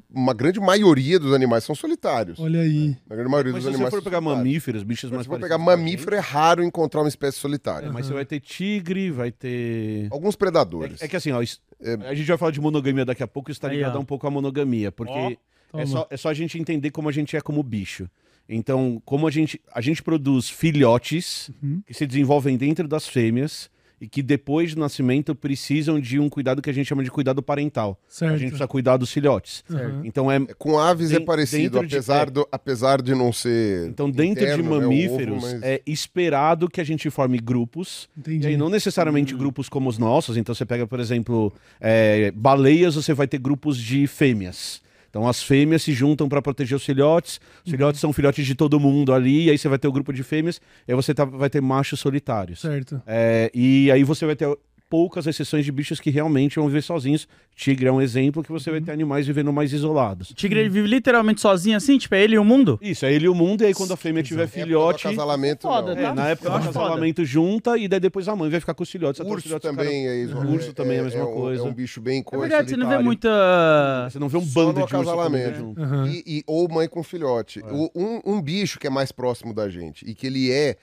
uma 0.09 0.33
grande 0.33 0.59
maioria 0.61 1.19
dos 1.19 1.33
animais 1.33 1.63
são 1.65 1.75
solitários. 1.75 2.39
Olha 2.39 2.61
aí. 2.61 2.95
A 3.09 3.13
grande 3.15 3.29
maioria 3.29 3.51
Mas 3.51 3.63
dos 3.63 3.71
se 3.71 3.71
você 3.71 3.75
animais 3.75 3.91
for 3.91 3.97
são 3.97 4.03
pegar 4.03 4.17
solitários. 4.19 4.37
mamíferos, 4.45 4.83
bichos 4.83 5.09
Mas 5.09 5.15
mais 5.17 5.25
se 5.25 5.29
for 5.29 5.39
pegar 5.39 5.57
mamífero, 5.57 6.15
é 6.15 6.19
raro 6.19 6.63
encontrar 6.63 7.01
uma 7.01 7.09
espécie 7.09 7.37
solitária. 7.39 7.91
Mas 7.91 8.05
você 8.05 8.13
vai 8.13 8.25
ter 8.25 8.39
tigre, 8.39 9.11
vai 9.11 9.31
ter... 9.31 10.07
Alguns 10.11 10.35
predadores. 10.37 11.01
É, 11.01 11.05
é 11.05 11.07
que 11.09 11.15
assim, 11.17 11.31
ó, 11.31 11.41
isso- 11.41 11.59
a 12.07 12.13
gente 12.13 12.27
vai 12.27 12.37
falar 12.37 12.51
de 12.51 12.61
monogamia 12.61 13.03
daqui 13.03 13.23
a 13.23 13.27
pouco, 13.27 13.51
isso 13.51 13.59
tá 13.59 13.67
Aí, 13.67 13.77
ligado 13.77 13.97
ó. 13.97 13.99
um 13.99 14.05
pouco 14.05 14.25
à 14.27 14.31
monogamia, 14.31 14.91
porque 14.91 15.37
Ó, 15.73 15.79
é, 15.79 15.85
só, 15.85 16.07
é 16.09 16.15
só 16.15 16.29
a 16.29 16.33
gente 16.33 16.57
entender 16.59 16.91
como 16.91 17.09
a 17.09 17.11
gente 17.11 17.35
é 17.35 17.41
como 17.41 17.61
bicho. 17.63 18.07
Então, 18.53 19.01
como 19.05 19.27
a 19.27 19.31
gente, 19.31 19.59
a 19.73 19.79
gente 19.81 20.03
produz 20.03 20.49
filhotes 20.49 21.49
Uhum. 21.63 21.81
que 21.85 21.93
se 21.93 22.05
desenvolvem 22.05 22.57
dentro 22.57 22.87
das 22.87 23.07
fêmeas 23.07 23.69
e 23.99 24.07
que 24.07 24.23
depois 24.23 24.73
do 24.73 24.79
nascimento 24.81 25.35
precisam 25.35 25.99
de 25.99 26.17
um 26.19 26.27
cuidado 26.27 26.59
que 26.59 26.69
a 26.69 26.73
gente 26.73 26.87
chama 26.87 27.03
de 27.03 27.11
cuidado 27.11 27.41
parental. 27.43 27.99
Certo. 28.07 28.33
A 28.33 28.37
gente 28.37 28.49
precisa 28.49 28.67
cuidar 28.67 28.97
dos 28.97 29.11
filhotes. 29.11 29.63
Uhum. 29.69 30.01
Então, 30.03 30.31
é, 30.31 30.39
Com 30.57 30.79
aves 30.79 31.11
é 31.11 31.19
parecido, 31.19 31.73
dentro 31.75 31.87
de- 31.87 31.95
apesar, 31.97 32.27
é. 32.27 32.31
do, 32.31 32.47
apesar 32.51 32.99
de 33.01 33.13
não 33.13 33.31
ser. 33.31 33.87
então 33.87 34.09
dentro 34.09 34.43
interno, 34.43 34.63
de 34.63 34.69
né, 34.69 34.75
o 34.75 34.77
ovo, 34.79 34.81
mamíferos, 34.89 35.43
mas- 35.43 35.61
é 35.63 35.81
esperado 35.85 36.67
que 36.67 36.81
a 36.81 36.83
gente 36.83 37.09
forme 37.11 37.37
grupos 37.37 38.09
Entendi. 38.17 38.43
E 38.45 38.47
aí, 38.49 38.57
não 38.57 38.69
necessariamente 38.69 39.35
grupos 39.35 39.69
como 39.69 39.87
os 39.87 39.99
nossos. 39.99 40.35
Então, 40.35 40.53
você 40.55 40.65
pega, 40.65 40.87
por 40.87 40.99
exemplo, 40.99 41.53
é, 41.79 42.31
baleias, 42.31 42.95
você 42.95 43.13
vai 43.13 43.27
ter 43.27 43.37
grupos 43.37 43.77
de 43.77 44.07
fêmeas. 44.07 44.81
Então, 45.11 45.27
as 45.27 45.43
fêmeas 45.43 45.83
se 45.83 45.91
juntam 45.93 46.27
para 46.27 46.41
proteger 46.41 46.75
os 46.75 46.83
filhotes. 46.85 47.39
Os 47.65 47.69
filhotes 47.71 47.99
são 47.99 48.11
filhotes 48.13 48.45
de 48.45 48.55
todo 48.55 48.79
mundo 48.79 49.13
ali. 49.13 49.45
E 49.45 49.49
aí, 49.51 49.57
você 49.57 49.67
vai 49.67 49.77
ter 49.77 49.87
o 49.87 49.91
grupo 49.91 50.11
de 50.13 50.23
fêmeas. 50.23 50.59
E 50.87 50.91
aí, 50.91 50.95
você 50.95 51.13
tá- 51.13 51.25
vai 51.25 51.49
ter 51.49 51.61
machos 51.61 51.99
solitários. 51.99 52.61
Certo. 52.61 53.01
É, 53.05 53.51
e 53.53 53.91
aí, 53.91 54.03
você 54.05 54.25
vai 54.25 54.37
ter 54.37 54.47
poucas 54.91 55.25
exceções 55.25 55.63
de 55.63 55.71
bichos 55.71 56.01
que 56.01 56.09
realmente 56.09 56.57
vão 56.57 56.67
viver 56.67 56.81
sozinhos. 56.81 57.25
Tigre 57.55 57.87
é 57.87 57.91
um 57.91 58.01
exemplo 58.01 58.43
que 58.43 58.51
você 58.51 58.69
vai 58.69 58.81
ter 58.81 58.91
animais 58.91 59.25
vivendo 59.25 59.51
mais 59.53 59.71
isolados. 59.71 60.31
O 60.31 60.33
tigre 60.33 60.59
ele 60.59 60.69
vive 60.69 60.85
literalmente 60.87 61.39
sozinho 61.39 61.77
assim, 61.77 61.97
tipo, 61.97 62.13
é 62.13 62.21
ele 62.21 62.35
e 62.35 62.37
o 62.37 62.43
mundo? 62.43 62.77
Isso, 62.81 63.05
é 63.05 63.13
ele 63.13 63.25
e 63.25 63.29
o 63.29 63.33
mundo. 63.35 63.61
E 63.63 63.67
aí, 63.67 63.73
quando 63.73 63.93
a 63.93 63.97
fêmea 63.97 64.21
tiver 64.21 64.43
Época 64.43 64.59
do 64.59 64.63
filhote... 64.65 65.07
acasalamento, 65.07 65.61
Foda, 65.67 65.95
não. 65.95 66.01
É, 66.09 66.13
na 66.13 66.27
época 66.29 66.49
do 66.49 66.55
acasalamento 66.57 67.23
junta, 67.23 67.77
e 67.77 67.87
daí 67.87 67.99
depois 68.01 68.27
a 68.27 68.35
mãe 68.35 68.49
vai 68.49 68.59
ficar 68.59 68.73
com 68.73 68.83
os 68.83 68.89
filhotes. 68.91 69.21
até 69.21 69.29
os 69.29 69.33
Urso 69.35 69.43
filhotes 69.47 69.69
ficarem- 69.69 69.89
também 69.91 70.07
é 70.09 70.23
isso. 70.23 70.37
Urso 70.37 70.73
também 70.73 70.97
é 70.97 70.99
a 70.99 71.03
mesma 71.03 71.25
um- 71.25 71.33
coisa. 71.33 71.63
É 71.63 71.65
um 71.65 71.73
bicho 71.73 72.01
bem 72.01 72.19
É 72.19 72.23
coisa. 72.23 72.41
verdade, 72.47 72.69
você 72.69 72.75
não 72.75 72.87
vê 72.89 72.95
solitário. 72.95 73.05
muita. 73.05 74.09
Você 74.09 74.19
não 74.19 74.27
vê 74.29 74.37
um 74.37 74.45
Só 74.45 74.53
bando 74.59 74.73
de 74.73 74.81
urso 74.81 74.95
acasalamento. 74.97 75.57
junto. 75.57 75.81
Aham. 75.81 76.07
E, 76.09 76.23
e- 76.27 76.43
ou 76.45 76.67
mãe 76.69 76.89
com 76.89 77.01
filhote. 77.01 77.61
O- 77.71 77.89
um, 77.95 78.21
um 78.25 78.41
bicho 78.41 78.77
que 78.77 78.87
é 78.87 78.89
mais 78.89 79.11
próximo 79.13 79.53
da 79.53 79.69
gente 79.69 80.03
e 80.05 80.13
que 80.13 80.27
ele 80.27 80.51
é 80.51 80.75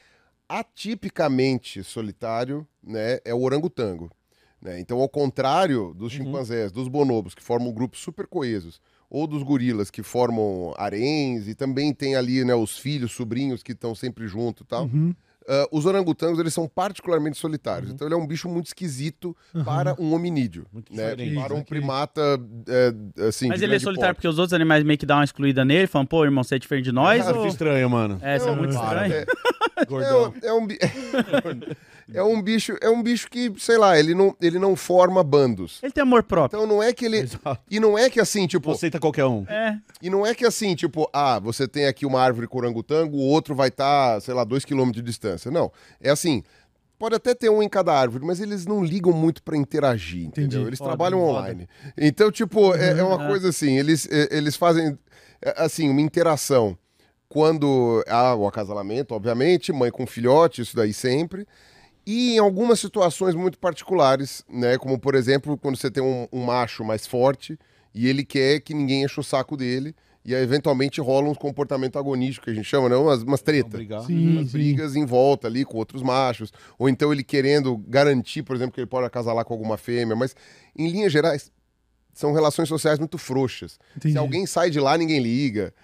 atipicamente 0.49 1.85
solitário, 1.85 2.67
né, 2.83 3.19
é 3.25 3.35
o 3.35 3.43
orangotango. 3.43 4.11
né? 4.61 4.81
Então, 4.81 5.01
ao 5.01 5.09
contrário 5.09 5.93
dos 5.95 6.13
chimpanzés, 6.13 6.73
dos 6.73 6.89
bonobos, 6.89 7.35
que 7.35 7.43
formam 7.43 7.73
grupos 7.73 8.01
super 8.01 8.27
coesos, 8.27 8.81
ou 9.11 9.27
dos 9.27 9.43
gorilas, 9.43 9.91
que 9.91 10.03
formam 10.03 10.75
haréns, 10.77 11.49
e 11.49 11.55
também 11.55 11.93
tem 11.95 12.17
ali 12.17 12.45
né, 12.45 12.55
os 12.55 12.79
filhos, 12.79 13.13
sobrinhos 13.13 13.63
que 13.63 13.73
estão 13.73 13.95
sempre 13.95 14.27
junto 14.27 14.63
e 14.63 14.67
tal. 14.67 14.85
Uhum. 14.85 15.15
Ah, 15.51 15.67
os 15.73 15.87
orangotangos, 15.87 16.39
eles 16.39 16.53
são 16.53 16.69
particularmente 16.69 17.39
solitários. 17.39 17.91
Então, 17.91 18.07
ele 18.07 18.15
é 18.15 18.19
um 18.19 18.27
bicho 18.27 18.49
muito 18.51 18.67
esquisito 18.67 19.35
para 19.65 19.97
um 19.99 20.13
hominídeo. 20.13 20.67
Né? 20.91 21.15
diferente, 21.17 21.35
Para 21.35 21.55
um 21.55 21.63
primata, 21.63 22.21
é, 22.69 23.27
assim, 23.29 23.49
Mas 23.49 23.59
de 23.61 23.65
ele 23.65 23.77
é 23.77 23.79
solitário 23.79 24.11
porte. 24.15 24.17
porque 24.17 24.29
os 24.29 24.39
outros 24.39 24.53
animais 24.53 24.85
meio 24.85 24.99
que 24.99 25.07
dão 25.07 25.17
uma 25.17 25.25
excluída 25.25 25.65
nele, 25.65 25.87
falando, 25.87 26.09
pô, 26.09 26.23
irmão, 26.25 26.45
você 26.45 26.57
é 26.57 26.59
diferente 26.59 26.85
de 26.85 26.93
nós? 26.93 27.25
Cara, 27.25 27.39
ou... 27.39 27.47
estranho, 27.47 27.89
mano. 27.89 28.19
É, 28.21 28.37
isso 28.37 28.47
é 28.49 28.55
muito 28.55 28.75
para. 28.75 29.07
estranho. 29.09 29.27
É, 29.77 29.85
Gordão. 29.87 30.35
é 30.43 30.53
um, 30.53 30.67
bi- 30.67 30.79
é 32.15 32.23
um 32.23 32.41
bicho, 32.41 32.77
é 32.81 32.89
um 32.89 33.03
bicho 33.03 33.29
que, 33.31 33.53
sei 33.59 33.77
lá, 33.79 33.99
ele 33.99 34.15
não, 34.15 34.35
ele 34.41 34.59
não 34.59 34.75
forma 34.77 35.23
bandos. 35.23 35.79
Ele 35.83 35.93
tem 35.93 36.03
amor 36.03 36.23
próprio. 36.23 36.59
Então 36.59 36.67
não 36.67 36.83
é 36.83 36.93
que 36.93 37.05
ele 37.05 37.19
Exato. 37.19 37.59
e 37.71 37.79
não 37.79 37.99
é 37.99 38.09
que 38.09 38.21
assim, 38.21 38.47
tipo, 38.47 38.71
aceita 38.71 38.99
qualquer 38.99 39.27
um. 39.27 39.45
É. 39.49 39.77
e 40.01 40.09
não 40.09 40.27
é 40.27 40.35
que 40.35 40.45
assim, 40.47 40.75
tipo, 40.75 41.09
ah, 41.13 41.39
você 41.39 41.67
tem 41.69 41.87
aqui 41.87 42.07
uma 42.07 42.21
árvore 42.21 42.47
com 42.47 42.59
orangotango, 42.59 43.17
o 43.17 43.21
outro 43.23 43.55
vai 43.55 43.69
estar, 43.69 44.21
sei 44.23 44.35
lá, 44.35 44.45
dois 44.45 44.65
quilômetros 44.65 45.03
de 45.03 45.07
distância. 45.09 45.51
Não, 45.51 45.71
é 46.01 46.11
assim. 46.11 46.43
Pode 46.99 47.15
até 47.15 47.33
ter 47.33 47.49
um 47.49 47.63
em 47.63 47.69
cada 47.69 47.93
árvore, 47.93 48.25
mas 48.27 48.41
eles 48.41 48.67
não 48.67 48.83
ligam 48.83 49.13
muito 49.13 49.41
pra 49.45 49.57
interagir, 49.57 50.25
entendeu? 50.27 50.47
Entendi. 50.63 50.69
Eles 50.71 50.79
Foda, 50.81 50.91
trabalham 50.91 51.21
foda. 51.21 51.31
online. 51.39 51.69
Então, 51.97 52.29
tipo, 52.33 52.75
é, 52.75 52.99
é 52.99 53.03
uma 53.05 53.19
Uhum. 53.23 53.27
coisa 53.29 53.51
assim, 53.51 53.79
eles, 53.79 54.09
é, 54.11 54.37
eles 54.37 54.57
fazem, 54.57 54.99
é, 55.41 55.55
assim, 55.63 55.89
uma 55.89 56.01
interação 56.01 56.77
quando 57.29 58.03
há 58.09 58.35
o 58.35 58.47
acasalamento, 58.49 59.15
obviamente, 59.15 59.73
mãe 59.73 59.91
com 59.91 60.07
filhote, 60.09 60.63
isso 60.63 60.75
daí 60.75 60.93
sempre. 60.93 61.47
E 62.11 62.37
em 62.37 62.39
algumas 62.39 62.81
situações 62.81 63.35
muito 63.35 63.59
particulares, 63.59 64.43
né? 64.49 64.79
Como, 64.79 64.99
por 64.99 65.15
exemplo, 65.15 65.59
quando 65.59 65.77
você 65.77 65.91
tem 65.91 66.03
um, 66.03 66.27
um 66.33 66.43
macho 66.43 66.83
mais 66.83 67.07
forte 67.07 67.59
e 67.95 68.09
ele 68.09 68.25
quer 68.25 68.61
que 68.61 68.73
ninguém 68.73 69.05
enche 69.05 69.21
o 69.21 69.23
saco 69.23 69.59
dele. 69.59 69.95
E 70.25 70.35
aí, 70.35 70.43
eventualmente, 70.43 71.03
rola 71.03 71.29
um 71.29 71.35
comportamento 71.35 71.99
agonístico, 71.99 72.47
que 72.47 72.51
a 72.51 72.55
gente 72.55 72.65
chama, 72.65 72.89
né? 72.89 72.97
Umas, 72.97 73.23
umas 73.23 73.43
tretas. 73.43 73.79
Sim, 74.07 74.39
Umas 74.39 74.47
sim. 74.47 74.53
brigas 74.53 74.97
em 74.97 75.05
volta 75.05 75.49
ali 75.49 75.67
com 75.67 75.77
outros 75.77 76.03
machos. 76.03 76.51
Ou 76.79 76.89
então 76.89 77.13
ele 77.13 77.23
querendo 77.23 77.77
garantir, 77.77 78.43
por 78.43 78.57
exemplo, 78.57 78.73
que 78.73 78.81
ele 78.81 78.87
pode 78.87 79.07
acasalar 79.07 79.45
com 79.45 79.53
alguma 79.53 79.77
fêmea. 79.77 80.17
Mas, 80.17 80.35
em 80.75 80.89
linhas 80.89 81.13
gerais, 81.13 81.53
são 82.15 82.33
relações 82.33 82.71
sociais 82.71 82.99
muito 82.99 83.19
frouxas. 83.19 83.79
Entendi. 83.95 84.15
Se 84.15 84.19
alguém 84.19 84.47
sai 84.47 84.71
de 84.71 84.81
lá, 84.81 84.97
ninguém 84.97 85.21
liga. 85.21 85.75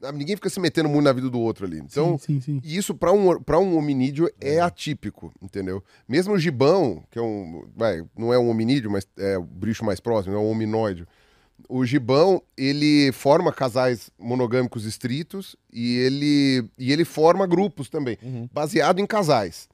Sabe? 0.00 0.18
Ninguém 0.18 0.36
fica 0.36 0.48
se 0.48 0.60
metendo 0.60 0.88
muito 0.88 1.04
na 1.04 1.12
vida 1.12 1.28
do 1.28 1.40
outro 1.40 1.66
ali. 1.66 1.78
Então, 1.78 2.16
sim, 2.18 2.40
sim, 2.40 2.60
sim. 2.60 2.60
isso 2.64 2.94
para 2.94 3.12
um, 3.12 3.40
pra 3.40 3.58
um 3.58 3.76
hominídeo 3.76 4.30
é 4.40 4.60
atípico, 4.60 5.32
entendeu? 5.40 5.82
Mesmo 6.08 6.34
o 6.34 6.38
gibão, 6.38 7.02
que 7.10 7.18
é 7.18 7.22
um. 7.22 7.66
Vai, 7.76 8.04
não 8.16 8.32
é 8.32 8.38
um 8.38 8.48
hominídeo, 8.48 8.90
mas 8.90 9.06
é 9.18 9.36
o 9.36 9.42
bicho 9.42 9.84
mais 9.84 10.00
próximo, 10.00 10.34
é 10.34 10.38
um 10.38 10.50
hominóide. 10.50 11.06
O 11.68 11.84
gibão, 11.84 12.42
ele 12.56 13.12
forma 13.12 13.52
casais 13.52 14.10
monogâmicos 14.18 14.84
estritos 14.84 15.56
e 15.72 15.96
ele, 15.98 16.68
e 16.76 16.92
ele 16.92 17.04
forma 17.04 17.46
grupos 17.46 17.88
também, 17.88 18.18
baseado 18.52 18.98
em 18.98 19.06
casais. 19.06 19.68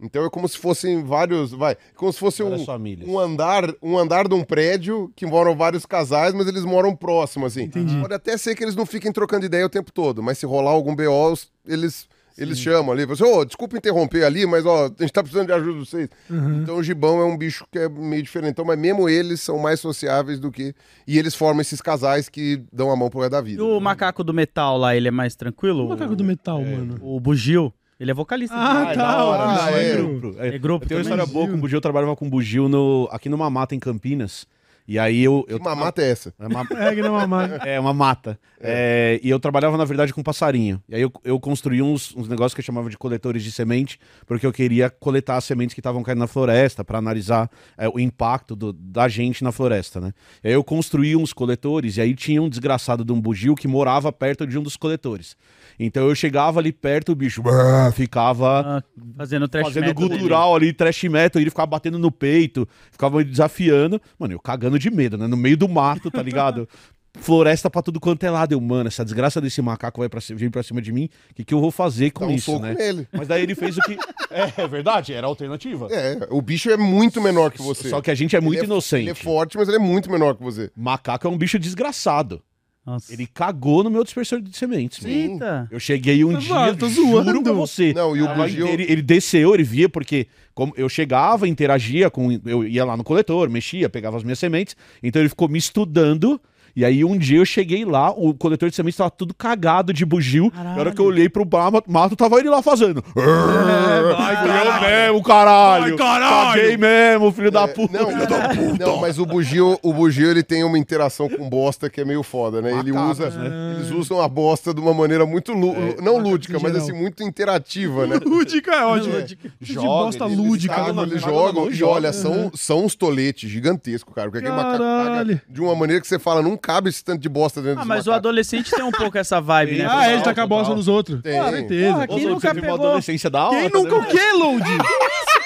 Então 0.00 0.24
é 0.24 0.30
como 0.30 0.48
se 0.48 0.58
fossem 0.58 1.02
vários. 1.04 1.52
Vai, 1.52 1.76
como 1.94 2.12
se 2.12 2.18
fosse 2.18 2.42
um, 2.42 2.64
famílias. 2.64 3.08
um 3.08 3.18
andar, 3.18 3.72
um 3.82 3.96
andar 3.96 4.26
de 4.28 4.34
um 4.34 4.42
prédio 4.44 5.10
que 5.14 5.24
moram 5.24 5.56
vários 5.56 5.86
casais, 5.86 6.34
mas 6.34 6.46
eles 6.48 6.64
moram 6.64 6.94
próximos, 6.94 7.52
assim. 7.52 7.64
Entendi. 7.64 7.96
Pode 8.00 8.14
até 8.14 8.36
ser 8.36 8.54
que 8.54 8.64
eles 8.64 8.74
não 8.74 8.84
fiquem 8.84 9.12
trocando 9.12 9.46
ideia 9.46 9.64
o 9.64 9.70
tempo 9.70 9.92
todo, 9.92 10.22
mas 10.22 10.38
se 10.38 10.46
rolar 10.46 10.72
algum 10.72 10.94
BO, 10.94 11.34
eles, 11.66 12.08
Eles 12.36 12.58
chamam 12.58 12.90
ali, 12.90 13.06
você, 13.06 13.22
ô, 13.22 13.44
desculpa 13.44 13.76
interromper 13.78 14.24
ali, 14.24 14.44
mas 14.44 14.66
ó, 14.66 14.86
a 14.86 15.02
gente 15.02 15.12
tá 15.12 15.22
precisando 15.22 15.46
de 15.46 15.52
ajuda 15.52 15.72
de 15.78 15.78
vocês. 15.88 16.08
Uhum. 16.28 16.62
Então 16.62 16.76
o 16.76 16.82
gibão 16.82 17.20
é 17.20 17.24
um 17.24 17.38
bicho 17.38 17.64
que 17.70 17.78
é 17.78 17.88
meio 17.88 18.24
diferentão, 18.24 18.64
mas 18.64 18.76
mesmo 18.76 19.08
eles 19.08 19.40
são 19.40 19.56
mais 19.56 19.78
sociáveis 19.78 20.40
do 20.40 20.50
que. 20.50 20.74
E 21.06 21.16
eles 21.16 21.36
formam 21.36 21.60
esses 21.60 21.80
casais 21.80 22.28
que 22.28 22.60
dão 22.72 22.90
a 22.90 22.96
mão 22.96 23.08
pro 23.08 23.20
resto 23.20 23.30
da 23.30 23.38
E 23.38 23.44
vida. 23.44 23.64
o 23.64 23.78
macaco 23.80 24.24
do 24.24 24.34
metal 24.34 24.76
lá, 24.76 24.96
ele 24.96 25.06
é 25.06 25.12
mais 25.12 25.36
tranquilo? 25.36 25.86
O 25.86 25.88
macaco 25.90 26.16
do 26.16 26.24
metal, 26.24 26.60
mano. 26.60 26.98
O 27.00 27.20
bugio. 27.20 27.72
Ele 27.98 28.10
é 28.10 28.14
vocalista. 28.14 28.54
Ah, 28.56 28.84
de- 28.84 28.94
tá, 28.94 29.66
Ah, 29.66 29.70
né? 29.70 29.90
é. 29.90 29.96
grupo. 29.96 30.34
É. 30.38 30.48
É 30.48 30.58
grupo 30.58 30.86
tenho 30.86 30.98
uma 30.98 31.02
história 31.02 31.26
boa 31.26 31.46
com 31.48 31.54
o 31.54 31.58
Bugio. 31.58 31.76
Eu 31.76 31.80
trabalhava 31.80 32.16
com 32.16 32.26
o 32.26 32.30
Bugio 32.30 32.68
no, 32.68 33.08
aqui 33.12 33.28
numa 33.28 33.48
mata 33.48 33.74
em 33.74 33.78
Campinas. 33.78 34.46
E 34.86 34.98
aí 34.98 35.24
eu. 35.24 35.46
eu 35.48 35.58
Que 35.58 35.64
mamata 35.64 36.02
é 36.02 36.10
essa? 36.10 36.34
É 36.38 36.46
uma, 36.46 36.60
É, 36.76 36.94
que 36.94 37.00
não 37.00 37.18
é 37.18 37.24
uma 37.24 37.44
é 37.64 37.80
uma 37.80 37.94
mata. 37.94 38.38
É, 38.60 39.18
e 39.22 39.30
eu 39.30 39.40
trabalhava, 39.40 39.78
na 39.78 39.84
verdade, 39.86 40.12
com 40.12 40.22
passarinho. 40.22 40.78
E 40.86 40.94
aí 40.94 41.00
eu, 41.00 41.10
eu 41.24 41.40
construí 41.40 41.80
uns, 41.80 42.14
uns 42.14 42.28
negócios 42.28 42.52
que 42.52 42.60
eu 42.60 42.64
chamava 42.64 42.90
de 42.90 42.98
coletores 42.98 43.42
de 43.42 43.50
semente, 43.50 43.98
porque 44.26 44.44
eu 44.46 44.52
queria 44.52 44.90
coletar 44.90 45.36
as 45.38 45.44
sementes 45.44 45.72
que 45.72 45.80
estavam 45.80 46.02
caindo 46.02 46.18
na 46.18 46.26
floresta, 46.26 46.84
para 46.84 46.98
analisar 46.98 47.50
é, 47.78 47.88
o 47.88 47.98
impacto 47.98 48.54
do- 48.54 48.74
da 48.74 49.08
gente 49.08 49.42
na 49.42 49.52
floresta, 49.52 50.02
né? 50.02 50.12
E 50.42 50.48
aí 50.48 50.54
eu 50.54 50.62
construí 50.62 51.16
uns 51.16 51.32
coletores, 51.32 51.96
e 51.96 52.02
aí 52.02 52.14
tinha 52.14 52.42
um 52.42 52.48
desgraçado 52.50 53.06
de 53.06 53.12
um 53.12 53.18
bugio 53.20 53.54
que 53.54 53.66
morava 53.66 54.12
perto 54.12 54.46
de 54.46 54.58
um 54.58 54.62
dos 54.62 54.76
coletores. 54.76 55.34
Então 55.78 56.08
eu 56.08 56.14
chegava 56.14 56.60
ali 56.60 56.72
perto, 56.72 57.12
o 57.12 57.14
bicho 57.14 57.42
brrr, 57.42 57.92
ficava 57.92 58.60
Ah, 58.78 58.82
fazendo 59.16 59.48
trash 59.48 59.66
fazendo 59.66 59.86
metal 59.86 60.08
dele. 60.08 60.20
gutural 60.20 60.54
ali, 60.54 60.72
trash 60.72 61.04
metal, 61.04 61.40
e 61.40 61.44
ele 61.44 61.50
ficava 61.50 61.66
batendo 61.66 61.98
no 61.98 62.10
peito, 62.10 62.68
ficava 62.90 63.18
me 63.18 63.24
desafiando. 63.24 64.00
Mano, 64.18 64.34
eu 64.34 64.40
cagando 64.40 64.78
de 64.78 64.90
medo, 64.90 65.16
né? 65.18 65.26
No 65.26 65.36
meio 65.36 65.56
do 65.56 65.68
mato, 65.68 66.10
tá 66.10 66.22
ligado? 66.22 66.68
Floresta 67.16 67.70
pra 67.70 67.80
tudo 67.80 68.00
quanto 68.00 68.24
é 68.24 68.30
lado. 68.30 68.52
Eu, 68.52 68.60
mano, 68.60 68.88
essa 68.88 69.04
desgraça 69.04 69.40
desse 69.40 69.62
macaco 69.62 70.00
vai 70.00 70.08
pra, 70.08 70.20
vir 70.34 70.50
pra 70.50 70.64
cima 70.64 70.82
de 70.82 70.90
mim, 70.92 71.08
o 71.30 71.34
que, 71.34 71.44
que 71.44 71.54
eu 71.54 71.60
vou 71.60 71.70
fazer 71.70 72.10
com 72.10 72.26
Dá 72.26 72.32
um 72.32 72.34
isso, 72.34 72.50
soco 72.50 72.58
né? 72.64 72.74
nele. 72.74 73.06
Mas 73.12 73.28
daí 73.28 73.42
ele 73.42 73.54
fez 73.54 73.76
o 73.78 73.80
que. 73.82 73.96
É, 74.34 74.62
é 74.62 74.66
verdade, 74.66 75.12
era 75.12 75.24
a 75.24 75.30
alternativa. 75.30 75.86
É, 75.92 76.26
o 76.28 76.42
bicho 76.42 76.68
é 76.68 76.76
muito 76.76 77.20
menor 77.20 77.52
que 77.52 77.62
você. 77.62 77.88
Só 77.88 78.00
que 78.00 78.10
a 78.10 78.16
gente 78.16 78.34
é 78.34 78.40
muito 78.40 78.58
Ele 78.58 78.66
inocente. 78.66 79.02
Ele 79.02 79.10
é 79.10 79.14
forte, 79.14 79.56
mas 79.56 79.68
ele 79.68 79.76
é 79.76 79.80
muito 79.80 80.10
menor 80.10 80.34
que 80.34 80.42
você. 80.42 80.72
Macaco 80.76 81.28
é 81.28 81.30
um 81.30 81.38
bicho 81.38 81.56
desgraçado. 81.56 82.42
Nossa. 82.86 83.12
Ele 83.12 83.26
cagou 83.26 83.82
no 83.82 83.90
meu 83.90 84.04
dispersor 84.04 84.40
de 84.42 84.54
sementes. 84.56 85.00
mano. 85.02 85.14
Eita. 85.14 85.68
Eu 85.70 85.80
cheguei 85.80 86.22
um 86.24 86.36
dia, 86.36 86.54
bom, 86.72 86.74
tô 86.76 86.88
juro 86.88 87.22
zoando. 87.24 87.42
pra 87.42 87.52
você. 87.52 87.92
Não, 87.94 88.14
e 88.14 88.20
o 88.20 88.26
Tava 88.26 88.42
bugio- 88.42 88.66
ele, 88.68 88.82
ele 88.86 89.00
desceu, 89.02 89.54
ele 89.54 89.62
via, 89.62 89.88
porque 89.88 90.26
como 90.54 90.72
eu 90.76 90.88
chegava, 90.88 91.48
interagia 91.48 92.10
com. 92.10 92.30
Eu 92.44 92.66
ia 92.66 92.84
lá 92.84 92.94
no 92.96 93.02
coletor, 93.02 93.48
mexia, 93.48 93.88
pegava 93.88 94.16
as 94.18 94.22
minhas 94.22 94.38
sementes. 94.38 94.76
Então 95.02 95.22
ele 95.22 95.28
ficou 95.30 95.48
me 95.48 95.58
estudando. 95.58 96.38
E 96.76 96.84
aí 96.84 97.04
um 97.04 97.16
dia 97.16 97.38
eu 97.38 97.44
cheguei 97.44 97.84
lá, 97.84 98.10
o 98.10 98.34
coletor 98.34 98.68
de 98.68 98.74
sementes 98.76 98.96
tava 98.98 99.10
tudo 99.10 99.32
cagado 99.34 99.92
de 99.92 100.04
bugio. 100.04 100.52
Na 100.54 100.74
hora 100.76 100.92
que 100.92 101.00
eu 101.00 101.04
olhei 101.06 101.28
pro 101.28 101.44
ba- 101.44 101.70
mato, 101.86 102.16
tava 102.16 102.38
ele 102.38 102.48
lá 102.50 102.62
fazendo. 102.62 103.02
Ai, 103.16 104.34
eu 104.48 104.80
mesmo, 104.80 105.22
caralho. 105.22 105.96
Vai, 105.96 105.96
caralho. 105.96 106.60
Caguei 106.60 106.76
mesmo, 106.76 107.32
filho 107.32 107.50
da 107.50 107.68
puta. 107.68 107.98
Não, 107.98 108.76
não, 108.78 109.00
mas 109.00 109.18
o 109.18 109.26
bugio, 109.26 109.78
o 109.82 109.92
bugio 109.92 110.30
ele 110.30 110.42
tem 110.42 110.64
uma 110.64 110.78
interação 110.78 111.28
com 111.28 111.48
bosta 111.48 111.88
que 111.88 112.00
é 112.00 112.04
meio 112.04 112.22
foda, 112.22 112.60
né? 112.60 112.72
Ele 112.78 112.92
usa, 112.92 113.30
né? 113.30 113.74
eles 113.76 113.90
usam 113.90 114.20
a 114.20 114.28
bosta 114.28 114.72
de 114.74 114.80
uma 114.80 114.92
maneira 114.94 115.24
muito 115.26 115.52
lu- 115.52 115.74
não 116.02 116.18
lúdica, 116.18 116.54
mas 116.54 116.72
geral. 116.72 116.78
assim 116.88 116.92
muito 116.92 117.22
interativa, 117.22 118.06
né? 118.06 118.16
Lúdica 118.24 118.72
é 118.72 118.84
ótimo. 118.84 119.14
Lúdica. 119.16 119.50
De 119.60 119.72
Joga, 119.74 119.86
bosta 119.86 120.24
eles- 120.24 120.36
lúdica. 120.38 120.80
eles 120.88 121.02
eles 121.12 121.22
jogam 121.22 121.70
e 121.70 121.82
olha, 121.82 122.12
são, 122.12 122.50
são 122.54 122.84
uns 122.84 122.94
toletes 122.94 123.48
gigantescos, 123.50 124.14
cara. 124.14 124.28
Porque 124.30 124.44
aquele 124.44 124.56
macaco 124.60 124.78
Caralho. 124.78 125.28
caga 125.36 125.42
de 125.48 125.60
uma 125.60 125.74
maneira 125.74 126.00
que 126.00 126.06
você 126.08 126.18
fala, 126.18 126.42
não 126.42 126.56
cabe 126.64 126.88
esse 126.88 127.04
tanto 127.04 127.20
de 127.20 127.28
bosta 127.28 127.60
dentro 127.60 127.82
Ah, 127.82 127.84
mas 127.84 128.06
o 128.06 128.12
adolescente 128.12 128.70
tem 128.70 128.82
um 128.84 128.90
pouco 128.90 129.16
essa 129.18 129.40
vibe, 129.40 129.78
né? 129.78 129.86
Ah, 129.88 130.10
ele 130.12 130.22
tá 130.22 130.34
com 130.34 130.40
a 130.40 130.46
bosta 130.46 130.74
nos 130.74 130.88
outros. 130.88 131.20
Tem. 131.22 131.38
Com 131.40 131.50
certeza. 131.50 131.92
Porra, 131.92 132.06
Quem 132.08 132.26
nunca 132.26 132.54
pegou? 132.54 132.74
adolescência 132.74 133.28
da 133.30 133.48
hora? 133.48 133.60
Quem 133.60 133.70
tá 133.70 133.78
nunca 133.78 133.96
o 133.96 134.06
quê, 134.06 134.32
Load? 134.32 134.64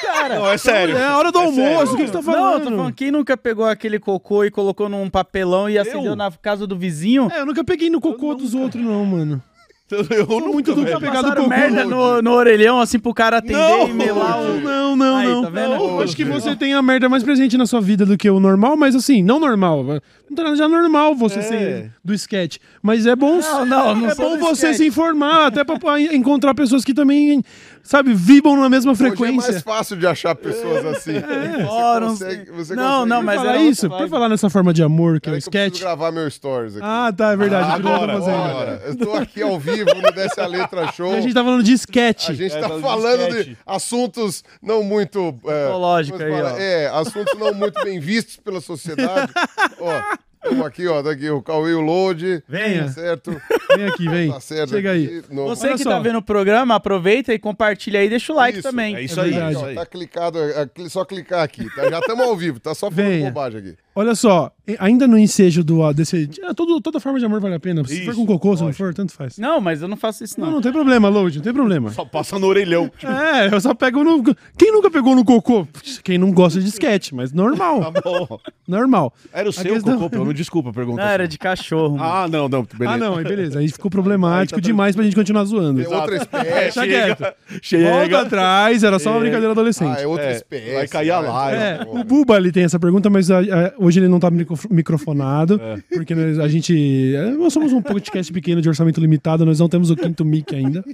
cara. 0.03 0.39
Não, 0.39 0.51
é 0.51 0.59
sério. 0.59 0.97
É 0.97 1.05
a 1.07 1.19
hora 1.19 1.31
do 1.33 1.39
É 1.39 1.45
almoço, 1.45 1.59
sério. 1.63 1.93
o 1.93 1.97
que 1.97 2.07
você 2.07 2.13
tá 2.13 2.23
Não, 2.23 2.33
eu 2.33 2.41
falando? 2.41 2.63
tô 2.65 2.71
falando, 2.71 2.93
quem 2.95 3.11
nunca 3.11 3.37
pegou 3.37 3.65
aquele 3.67 3.99
cocô 3.99 4.45
e 4.45 4.51
colocou 4.51 4.89
num 4.89 5.09
papelão 5.11 5.69
e 5.69 5.79
acendeu 5.79 6.15
na 6.17 6.31
casa 6.31 6.67
do 6.67 6.77
vizinho? 6.77 7.29
É, 7.33 7.41
eu 7.41 7.47
nunca 7.47 7.65
peguei 7.65 7.91
no 7.91 8.01
cocô 8.01 8.35
dos 8.35 8.55
outros, 8.55 8.83
não, 8.83 9.05
mano. 9.05 9.43
Eu 9.91 10.27
Sou 10.27 10.41
muito 10.53 10.75
do 10.75 10.83
velho. 10.85 11.01
pegado 11.01 11.35
cocô. 11.35 11.49
merda 11.49 11.85
no, 11.85 12.21
no 12.21 12.33
orelhão, 12.33 12.79
assim, 12.81 12.99
pro 12.99 13.15
cara 13.15 13.39
atender 13.39 13.55
Não, 13.57 13.89
e 13.89 13.93
melar 13.95 14.39
o... 14.41 14.61
Não, 14.61 14.95
não, 14.97 15.17
Aí, 15.17 15.27
não. 15.29 15.43
tá 15.45 15.49
vendo? 15.51 15.75
Eu 15.75 16.01
acho 16.03 16.15
que 16.15 16.25
você 16.25 16.55
tem 16.55 16.75
a 16.75 16.83
merda 16.83 17.09
mais 17.09 17.23
presente 17.23 17.57
na 17.57 17.67
sua 17.67 17.81
vida 17.81 18.05
do 18.05 18.17
que 18.19 18.29
o 18.29 18.39
normal, 18.39 18.77
mas 18.77 18.95
assim, 18.95 19.23
não 19.23 19.41
normal. 19.41 19.85
Não 20.29 20.37
tá 20.37 20.55
já 20.55 20.69
normal 20.69 21.15
você 21.15 21.39
É. 21.39 21.43
ser 21.43 21.93
do 22.05 22.13
sketch. 22.13 22.59
Mas 22.83 23.07
é 23.07 23.17
bom, 23.17 23.41
Não, 23.41 23.65
não, 23.65 23.95
não 23.95 24.11
é 24.11 24.15
bom 24.15 24.37
você 24.39 24.67
sketch. 24.67 24.77
se 24.77 24.87
informar, 24.87 25.47
até 25.47 25.65
pra 25.65 25.79
encontrar 26.13 26.55
pessoas 26.55 26.85
que 26.85 26.93
também, 26.93 27.43
sabe, 27.89 28.13
vibram 28.15 28.57
na 28.61 28.69
mesma 28.69 28.93
Hoje 28.93 29.05
é 29.05 29.09
frequência. 29.09 29.53
mais 29.53 29.63
fácil 29.63 29.97
de 29.97 30.07
achar 30.07 30.35
pessoas 30.35 30.85
assim. 30.87 31.15
Você 31.15 31.67
Oh, 31.69 32.01
não 32.01 32.09
consegue- 32.11 32.35
sei. 32.47 32.55
você 32.55 32.75
Não, 32.75 32.85
consegue- 32.85 33.09
não, 33.09 33.17
Por 33.19 33.25
mas 33.25 33.37
falar 33.37 33.49
era 33.55 33.63
isso, 33.63 33.89
vibe. 33.89 34.11
falar 34.11 34.29
nessa 34.29 34.51
forma 34.51 34.73
de 34.75 34.83
amor 34.83 35.21
que 35.21 35.29
é 35.29 35.33
o 35.33 35.35
que 35.35 35.39
eu 35.39 35.51
preciso 35.51 35.51
sketch. 35.69 35.81
gravar 35.81 36.13
meu 36.13 36.31
stories 36.31 36.77
aqui. 36.77 36.85
Ah, 36.87 37.13
tá, 37.17 37.33
é 37.33 37.37
verdade. 37.37 37.77
eu 37.77 37.83
tô 37.83 37.89
Agora, 37.89 38.13
fazendo. 38.15 38.37
Ora, 38.37 38.83
eu 38.87 38.97
tô 38.97 39.13
aqui 39.15 39.43
ao 39.43 39.59
vivo 39.59 39.91
no 39.95 40.13
Desce 40.13 40.41
a 40.41 40.47
Letra 40.47 40.93
Show. 40.93 41.15
A 41.15 41.21
gente 41.21 41.35
tá 41.35 41.43
falando 41.43 41.63
de 41.63 41.73
sketch. 41.73 42.31
A 42.31 42.35
gente 42.35 42.55
É, 42.55 42.61
tá 42.61 42.69
tá 42.69 42.79
falando 42.79 43.21
sketch. 43.29 43.47
de 43.47 43.57
assuntos 43.67 44.45
não 44.63 44.83
muito. 44.83 45.35
É, 45.47 46.05
se 46.05 46.23
aí, 46.23 46.31
ó. 46.43 46.49
É, 46.59 46.87
assuntos 46.89 47.39
não 47.39 47.55
muito 47.55 47.83
bem 47.83 47.99
vistos 47.99 48.37
pela 48.37 48.61
sociedade. 48.61 49.33
ó, 49.81 50.17
estamos 50.49 50.67
aqui, 50.67 50.87
ó, 50.87 51.03
tá 51.03 51.11
aqui 51.11 51.31
o 51.31 51.43
Cauê 51.43 51.71
e 51.71 51.75
o 51.75 51.81
Load. 51.81 52.43
Venha. 52.49 52.89
Certo? 52.89 53.41
Vem 53.77 53.87
aqui, 53.87 54.09
vem. 54.09 54.31
Tá 54.33 54.41
certo. 54.41 54.71
Chega 54.71 54.91
aí. 54.93 55.05
aqui 55.19 55.35
no- 55.35 55.47
Você 55.49 55.67
Olha 55.67 55.77
que 55.77 55.83
só. 55.85 55.91
tá 55.91 56.01
vendo 56.01 56.19
o 56.19 56.23
programa, 56.23 56.75
aproveita 56.75 57.33
e 57.33 57.39
compartilha 57.39 58.01
aí 58.01 58.07
e 58.07 58.11
deixa 58.11 58.33
o 58.33 58.37
like 58.37 58.59
Isso, 58.59 58.69
também. 58.69 58.97
É 58.97 59.03
isso 59.03 59.21
É 59.21 59.25
aí, 59.25 59.53
isso 59.53 59.65
aí. 59.65 59.75
tá 59.75 59.87
clicado, 59.87 60.39
é, 60.39 60.63
é, 60.63 60.89
só 60.89 61.05
clicar 61.05 61.43
aqui, 61.43 61.67
tá? 61.75 61.89
Já 61.91 61.99
estamos 61.99 62.25
ao 62.27 62.37
vivo, 62.37 62.59
tá 62.61 62.75
só 62.75 62.91
falando 62.91 63.09
Venha. 63.11 63.27
bobagem 63.27 63.61
aqui. 63.61 63.75
Olha 63.99 64.15
só, 64.15 64.53
ainda 64.79 65.09
no 65.09 65.19
ensejo 65.19 65.65
do 65.65 65.93
desse. 65.93 66.31
ah, 66.45 66.55
todo, 66.55 66.81
toda 66.81 67.01
forma 67.01 67.19
de 67.19 67.25
amor 67.25 67.41
vale 67.41 67.57
a 67.57 67.59
pena. 67.59 67.83
Se 67.85 68.05
for 68.05 68.11
Isso, 68.13 68.21
com 68.21 68.27
cocô, 68.27 68.57
se 68.57 68.63
não 68.63 68.73
for, 68.73 68.95
tanto 68.95 69.13
faz. 69.13 69.39
Não, 69.39 69.61
mas 69.61 69.83
eu 69.83 69.89
não 69.89 69.97
faço 69.97 70.23
isso, 70.23 70.39
Não, 70.39 70.47
não. 70.47 70.55
não 70.55 70.61
tem 70.63 70.71
problema, 70.71 71.09
Load, 71.09 71.37
não 71.39 71.43
tem 71.43 71.53
problema. 71.53 71.91
Só 71.91 72.05
passa 72.05 72.39
no 72.39 72.47
orelhão. 72.47 72.89
Tipo, 72.97 73.11
É, 73.19 73.53
eu 73.53 73.61
só 73.61 73.75
pego 73.75 74.05
no. 74.05 74.23
Quem 74.57 74.71
nunca 74.71 74.89
pegou 74.89 75.17
no 75.17 75.25
cocô? 75.25 75.67
Quem 76.05 76.17
não 76.17 76.31
gosta 76.31 76.61
de 76.61 76.69
sketch, 76.69 77.11
mas 77.11 77.33
normal. 77.33 77.93
tá 77.93 78.01
bom. 78.01 78.39
Normal. 78.69 79.13
Era 79.33 79.49
o 79.49 79.53
seu 79.53 79.65
questão- 79.75 79.95
cocô, 79.95 80.11
pelo 80.11 80.23
menos 80.27 80.37
desculpa 80.39 80.71
a 80.71 80.73
pergunta. 80.73 81.03
Não, 81.03 81.09
era 81.11 81.27
de 81.27 81.37
cachorro. 81.37 81.97
mano. 81.97 82.05
Ah, 82.13 82.29
não, 82.29 82.49
não, 82.49 82.63
beleza. 82.73 82.95
Ah, 82.95 82.99
não, 82.99 83.17
aí 83.17 83.25
beleza. 83.25 83.59
Aí 83.59 83.69
ficou 83.69 83.91
problemático 83.91 84.59
Aí 84.59 84.63
tá 84.63 84.67
demais 84.67 84.95
pra 84.95 85.03
gente 85.05 85.17
continuar 85.17 85.45
zoando. 85.45 85.83
É 85.83 85.89
outra 85.89 86.17
espécie. 86.17 86.53
Deixa 86.79 86.87
quieto. 86.87 87.25
Chega. 87.61 87.91
Volta 87.91 88.21
atrás, 88.21 88.85
era 88.85 88.99
só 89.01 89.11
uma 89.11 89.19
brincadeira 89.21 89.51
adolescente. 89.51 89.97
Ah, 89.99 90.03
é 90.03 90.07
outra 90.07 90.27
É, 90.27 90.33
espécie. 90.37 90.75
vai 90.75 90.87
cair 90.87 91.11
a 91.11 91.19
live. 91.21 91.61
É, 91.61 91.81
o 91.89 92.05
Buba 92.05 92.35
ali 92.37 92.53
tem 92.53 92.63
essa 92.63 92.79
pergunta, 92.79 93.11
mas 93.11 93.29
ah, 93.31 93.41
ah, 93.41 93.73
hoje 93.89 93.99
ele 94.01 94.09
não 94.09 94.21
tá 94.21 94.31
micro- 94.31 94.57
microfonado, 94.71 95.61
porque 95.93 96.15
nós- 96.15 96.39
a 96.39 96.47
gente. 96.49 97.15
eh, 97.17 97.31
Nós 97.33 97.53
somos 97.53 97.73
um 97.73 97.83
podcast 97.83 98.33
pequeno 98.33 98.61
de 98.63 98.69
orçamento 98.69 99.01
limitado, 99.01 99.45
nós 99.45 99.59
não 99.59 99.69
temos 99.69 99.91
o 99.91 99.97
quinto 99.97 100.25
mic 100.25 100.55
ainda. 100.55 100.85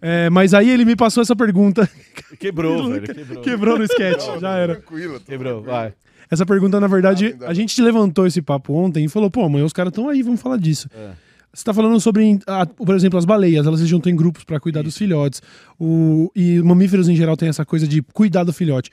É, 0.00 0.28
mas 0.30 0.52
aí 0.54 0.68
ele 0.68 0.84
me 0.84 0.94
passou 0.96 1.22
essa 1.22 1.34
pergunta, 1.34 1.88
Quebrou, 2.38 2.88
velho. 2.90 3.02
Quebrou. 3.14 3.42
quebrou 3.42 3.78
no 3.78 3.84
sketch, 3.84 4.26
Não, 4.26 4.40
já 4.40 4.56
era. 4.56 4.74
Tranquilo. 4.76 5.20
Quebrou, 5.20 5.52
tranquilo. 5.62 5.62
vai. 5.62 5.92
Essa 6.30 6.46
pergunta, 6.46 6.80
na 6.80 6.86
verdade, 6.86 7.26
Ainda 7.26 7.46
a 7.48 7.54
gente 7.54 7.80
levantou 7.82 8.26
esse 8.26 8.40
papo 8.40 8.72
ontem 8.74 9.04
e 9.04 9.08
falou, 9.08 9.30
pô, 9.30 9.44
amanhã 9.44 9.64
os 9.64 9.72
caras 9.72 9.90
estão 9.90 10.08
aí, 10.08 10.22
vamos 10.22 10.40
falar 10.40 10.56
disso. 10.56 10.88
É. 10.96 11.10
Você 11.52 11.62
tá 11.64 11.74
falando 11.74 12.00
sobre, 12.00 12.38
ah, 12.46 12.64
por 12.64 12.94
exemplo, 12.94 13.18
as 13.18 13.26
baleias, 13.26 13.66
elas 13.66 13.78
se 13.80 13.84
juntam 13.86 14.10
em 14.10 14.16
grupos 14.16 14.42
pra 14.42 14.58
cuidar 14.58 14.80
dos 14.82 14.96
filhotes. 14.96 15.42
O, 15.78 16.30
e 16.34 16.62
mamíferos 16.62 17.06
em 17.10 17.14
geral 17.14 17.36
tem 17.36 17.50
essa 17.50 17.66
coisa 17.66 17.86
de 17.86 18.00
cuidar 18.00 18.44
do 18.44 18.52
filhote. 18.54 18.90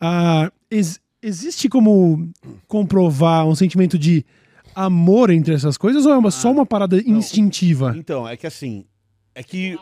Ah, 0.00 0.50
ex- 0.70 0.98
existe 1.22 1.68
como 1.68 2.30
comprovar 2.66 3.46
um 3.46 3.54
sentimento 3.54 3.98
de 3.98 4.24
amor 4.74 5.30
entre 5.30 5.54
essas 5.54 5.76
coisas 5.76 6.06
ou 6.06 6.12
é 6.12 6.18
uma- 6.18 6.30
só 6.30 6.50
uma 6.50 6.64
parada 6.66 6.96
instintiva? 7.06 7.94
Então, 7.96 8.26
é 8.28 8.36
que 8.36 8.46
assim. 8.46 8.84
É 9.34 9.42
que. 9.42 9.78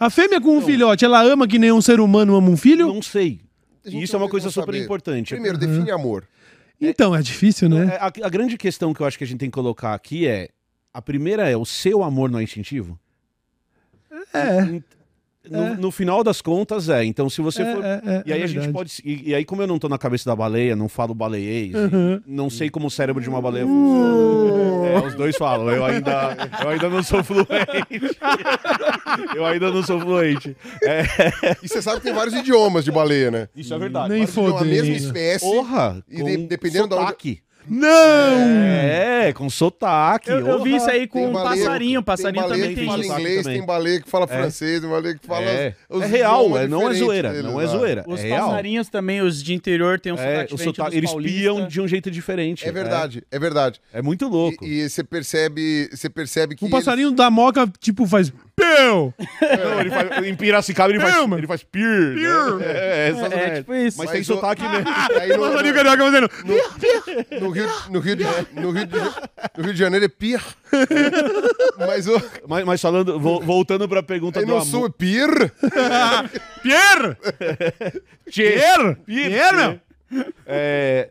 A 0.00 0.08
fêmea 0.10 0.40
com 0.40 0.56
um 0.56 0.60
filhote, 0.62 1.04
ela 1.04 1.20
ama 1.24 1.48
que 1.48 1.58
nem 1.58 1.72
um 1.72 1.80
ser 1.82 1.98
humano 1.98 2.36
ama 2.36 2.48
um 2.50 2.56
filho? 2.56 2.86
Não 2.86 3.02
sei. 3.02 3.40
A 3.84 3.90
gente 3.90 4.04
Isso 4.04 4.14
é 4.14 4.18
não 4.18 4.26
uma 4.26 4.30
coisa 4.30 4.48
super 4.50 4.66
saber. 4.66 4.84
importante. 4.84 5.34
Primeiro, 5.34 5.58
define 5.58 5.90
amor. 5.90 6.24
Então, 6.80 7.16
é 7.16 7.20
difícil, 7.20 7.68
né? 7.68 7.94
É, 7.94 7.96
a, 7.96 8.06
a 8.06 8.28
grande 8.28 8.56
questão 8.56 8.94
que 8.94 9.00
eu 9.00 9.06
acho 9.06 9.18
que 9.18 9.24
a 9.24 9.26
gente 9.26 9.38
tem 9.40 9.50
que 9.50 9.54
colocar 9.54 9.94
aqui 9.94 10.24
é: 10.28 10.50
a 10.94 11.02
primeira 11.02 11.48
é 11.48 11.56
o 11.56 11.64
seu 11.64 12.04
amor 12.04 12.30
não 12.30 12.38
é 12.38 12.44
instintivo? 12.44 12.96
É. 14.32 14.80
No, 15.50 15.62
É. 15.64 15.76
no 15.76 15.90
final 15.90 16.22
das 16.24 16.40
contas, 16.42 16.88
é. 16.88 17.04
Então, 17.04 17.28
se 17.30 17.40
você 17.40 17.62
É, 17.62 17.74
for. 17.74 17.84
é, 17.84 18.02
é, 18.04 18.22
E 18.26 18.32
aí 18.32 18.40
é 18.40 18.44
a 18.44 18.46
gente 18.46 18.68
pode. 18.70 18.92
E, 19.04 19.30
e 19.30 19.34
aí, 19.34 19.44
como 19.44 19.62
eu 19.62 19.66
não 19.66 19.78
tô 19.78 19.88
na 19.88 19.98
cabeça 19.98 20.28
da 20.28 20.36
baleia, 20.36 20.74
não 20.76 20.88
falo 20.88 21.14
baleiês, 21.14 21.74
Uhum. 21.74 22.20
não 22.26 22.48
sei 22.50 22.68
como 22.70 22.86
o 22.86 22.90
cérebro 22.90 23.22
de 23.22 23.28
uma 23.28 23.40
baleia 23.40 23.66
funciona. 23.66 24.88
É, 24.88 25.06
os 25.06 25.14
dois 25.14 25.36
falam. 25.36 25.68
Eu 25.70 25.84
ainda, 25.84 26.36
eu 26.62 26.68
ainda 26.68 26.88
não 26.88 27.02
sou 27.02 27.22
fluente. 27.24 27.48
eu 29.34 29.44
ainda 29.46 29.70
não 29.70 29.82
sou 29.82 30.00
fluente. 30.00 30.56
É, 30.82 31.02
E 31.62 31.68
você 31.68 31.80
sabe 31.82 31.98
que 31.98 32.04
tem 32.04 32.12
vários 32.12 32.34
idiomas 32.34 32.84
de 32.84 32.90
baleia, 32.92 33.30
né? 33.30 33.48
isso 33.56 33.72
é 33.74 33.78
verdade. 33.78 34.12
Nem 34.14 34.22
idiomas, 34.22 34.62
A 34.62 34.64
mesma 34.64 34.94
espécie. 34.94 35.44
Porra! 35.44 36.02
E 36.08 36.22
de- 36.22 36.36
dependendo 36.46 36.88
da 36.88 36.96
onde- 36.96 37.04
sotaque. 37.06 37.40
Não! 37.70 37.88
É, 37.90 39.32
com 39.32 39.48
sotaque. 39.50 40.30
Eu, 40.30 40.46
eu 40.46 40.62
vi 40.62 40.76
isso 40.76 40.88
aí 40.90 41.06
com 41.06 41.18
Tem 41.18 41.28
um 41.28 41.32
baleia- 41.32 41.64
passarinho. 41.64 42.02
Passarinho 42.02 42.42
tem 42.42 42.50
baleia 42.50 42.62
também 42.62 42.74
que 42.74 42.80
tem 42.80 42.88
fala 42.88 43.02
isso. 43.04 43.12
inglês, 43.12 43.42
também. 43.42 43.58
tem 43.58 43.66
baleia 43.66 44.00
que 44.00 44.08
fala 44.10 44.26
francês, 44.26 44.80
tem 44.80 44.90
baleia 44.90 45.14
que 45.18 45.26
fala 45.26 45.44
É, 45.44 45.74
os 45.88 46.02
é 46.02 46.06
real, 46.06 46.58
é, 46.58 46.66
não 46.66 46.90
é 46.90 46.94
zoeira, 46.94 47.30
deles 47.32 47.44
não 47.44 47.60
é 47.60 47.66
zoeira. 47.66 48.04
Os 48.06 48.20
é 48.20 48.28
real. 48.28 48.48
passarinhos 48.48 48.88
também, 48.88 49.20
os 49.20 49.42
de 49.42 49.54
interior, 49.54 49.98
tem 50.00 50.12
um 50.12 50.16
É, 50.16 50.18
sotaque 50.18 50.54
o 50.54 50.56
diferente 50.56 50.76
sotaque- 50.76 51.00
dos 51.00 51.14
eles 51.14 51.32
piam 51.32 51.66
de 51.66 51.80
um 51.80 51.88
jeito 51.88 52.10
diferente. 52.10 52.66
É 52.68 52.72
verdade, 52.72 53.22
é 53.30 53.38
verdade. 53.38 53.80
É, 53.92 53.98
é 53.98 54.02
muito 54.02 54.26
louco. 54.28 54.64
E, 54.64 54.88
você 54.88 55.02
percebe, 55.04 55.88
você 55.92 56.08
percebe 56.08 56.54
que 56.56 56.64
Um 56.64 56.70
passarinho 56.70 57.10
da 57.10 57.30
moca, 57.30 57.68
tipo, 57.80 58.06
faz. 58.06 58.32
Peu! 58.56 59.14
Não, 59.40 59.80
ele 59.80 59.88
faz, 59.90 60.26
em 60.26 60.34
Piracicaba 60.34 60.90
ele 60.90 60.98
faz, 60.98 61.14
ele 61.16 61.46
faz 61.46 61.62
pir. 61.62 62.14
Pir. 62.14 62.54
né? 62.58 62.64
É, 62.66 63.08
essas 63.10 63.32
É, 63.32 63.56
tipo 63.58 63.72
isso. 63.74 63.98
Mas, 63.98 64.06
Mas 64.06 64.10
tem 64.10 64.22
sotaque 64.24 64.62
mesmo. 64.68 64.88
Aí 65.20 65.28
no, 65.28 65.38
Passarinho 65.38 65.74
no, 65.74 65.82
carioca 65.84 66.04
fazendo. 66.04 66.30
no 67.40 67.52
Rio, 67.66 67.70
no, 67.90 68.00
Rio 68.00 68.16
de, 68.16 68.24
no, 68.52 68.70
Rio 68.70 68.86
de, 68.86 68.96
no 69.56 69.64
Rio 69.64 69.72
de 69.72 69.78
Janeiro 69.78 70.04
é 70.04 70.08
pir. 70.08 70.40
Mas 71.78 72.06
o, 72.08 72.20
Mas, 72.48 72.64
mas 72.64 72.80
falando, 72.80 73.18
vo- 73.20 73.40
voltando 73.40 73.88
pra 73.88 74.02
pergunta 74.02 74.40
aí 74.40 74.44
do 74.44 74.50
no 74.52 74.56
amor. 74.56 74.66
sul 74.66 74.86
é 74.88 74.90
pir. 74.90 75.52
Pierre! 76.62 77.16
Pierre! 78.24 78.94
Pir, 79.06 79.28
Pierre, 79.28 79.56
meu! 80.10 80.24
É, 80.46 81.10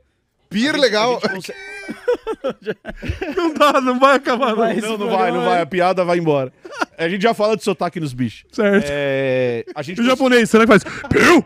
Pir 0.50 0.76
legal. 0.78 1.20
consegue- 1.22 1.58
Não 3.38 3.54
dá, 3.54 3.80
não 3.80 3.98
vai 4.00 4.16
acabar, 4.18 4.50
não. 4.50 4.56
Vai. 4.58 4.76
Não, 4.82 4.98
não 4.98 5.10
vai, 5.10 5.32
não 5.32 5.44
vai. 5.46 5.62
A 5.62 5.66
piada 5.66 6.04
vai 6.04 6.18
embora. 6.18 6.52
A 6.98 7.08
gente 7.08 7.22
já 7.22 7.34
fala 7.34 7.56
de 7.56 7.64
sotaque 7.64 8.00
nos 8.00 8.12
bichos. 8.14 8.44
Certo. 8.52 8.88
É, 8.90 9.64
a 9.74 9.82
gente 9.82 9.98
E 10.00 10.02
o 10.02 10.04
japonês, 10.06 10.50
será 10.50 10.66
que 10.66 10.72
faz? 10.72 10.84
Peu! 11.10 11.44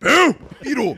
Peu! 0.00 0.34
Pirou. 0.62 0.96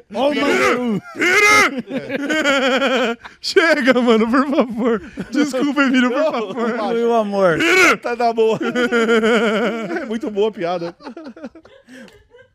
Chega, 3.40 4.00
mano, 4.00 4.30
por 4.30 4.48
favor. 4.48 5.02
Desculpa, 5.30 5.82
Emílio, 5.82 6.10
por 6.10 6.32
favor. 6.32 6.94
Meu 6.94 7.14
amor. 7.14 7.58
tá 8.02 8.14
da 8.14 8.32
boa. 8.32 8.58
É 10.00 10.04
muito 10.04 10.30
boa 10.30 10.48
a 10.48 10.52
piada. 10.52 10.96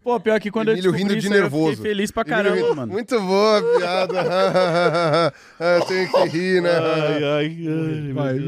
Pô, 0.03 0.19
pior 0.19 0.39
que 0.39 0.49
quando 0.49 0.69
Emílio 0.69 0.87
eu 0.89 0.91
descobri 0.93 1.13
rindo 1.13 1.21
de 1.21 1.25
isso, 1.27 1.33
aí, 1.33 1.39
eu 1.39 1.43
nervoso. 1.43 1.75
fiquei 1.77 1.91
feliz 1.91 2.11
pra 2.11 2.25
caramba, 2.25 2.55
rindo- 2.55 2.75
mano. 2.75 2.91
Muito 2.91 3.21
boa 3.21 3.57
a 3.59 3.77
piada. 3.79 5.33
Eu 5.77 5.85
tenho 5.85 6.11
que 6.11 6.23
rir, 6.37 6.61
né? 6.61 6.69
Ai, 6.71 7.23
ai, 7.23 7.57
ai, 7.67 8.13
Vai. 8.13 8.39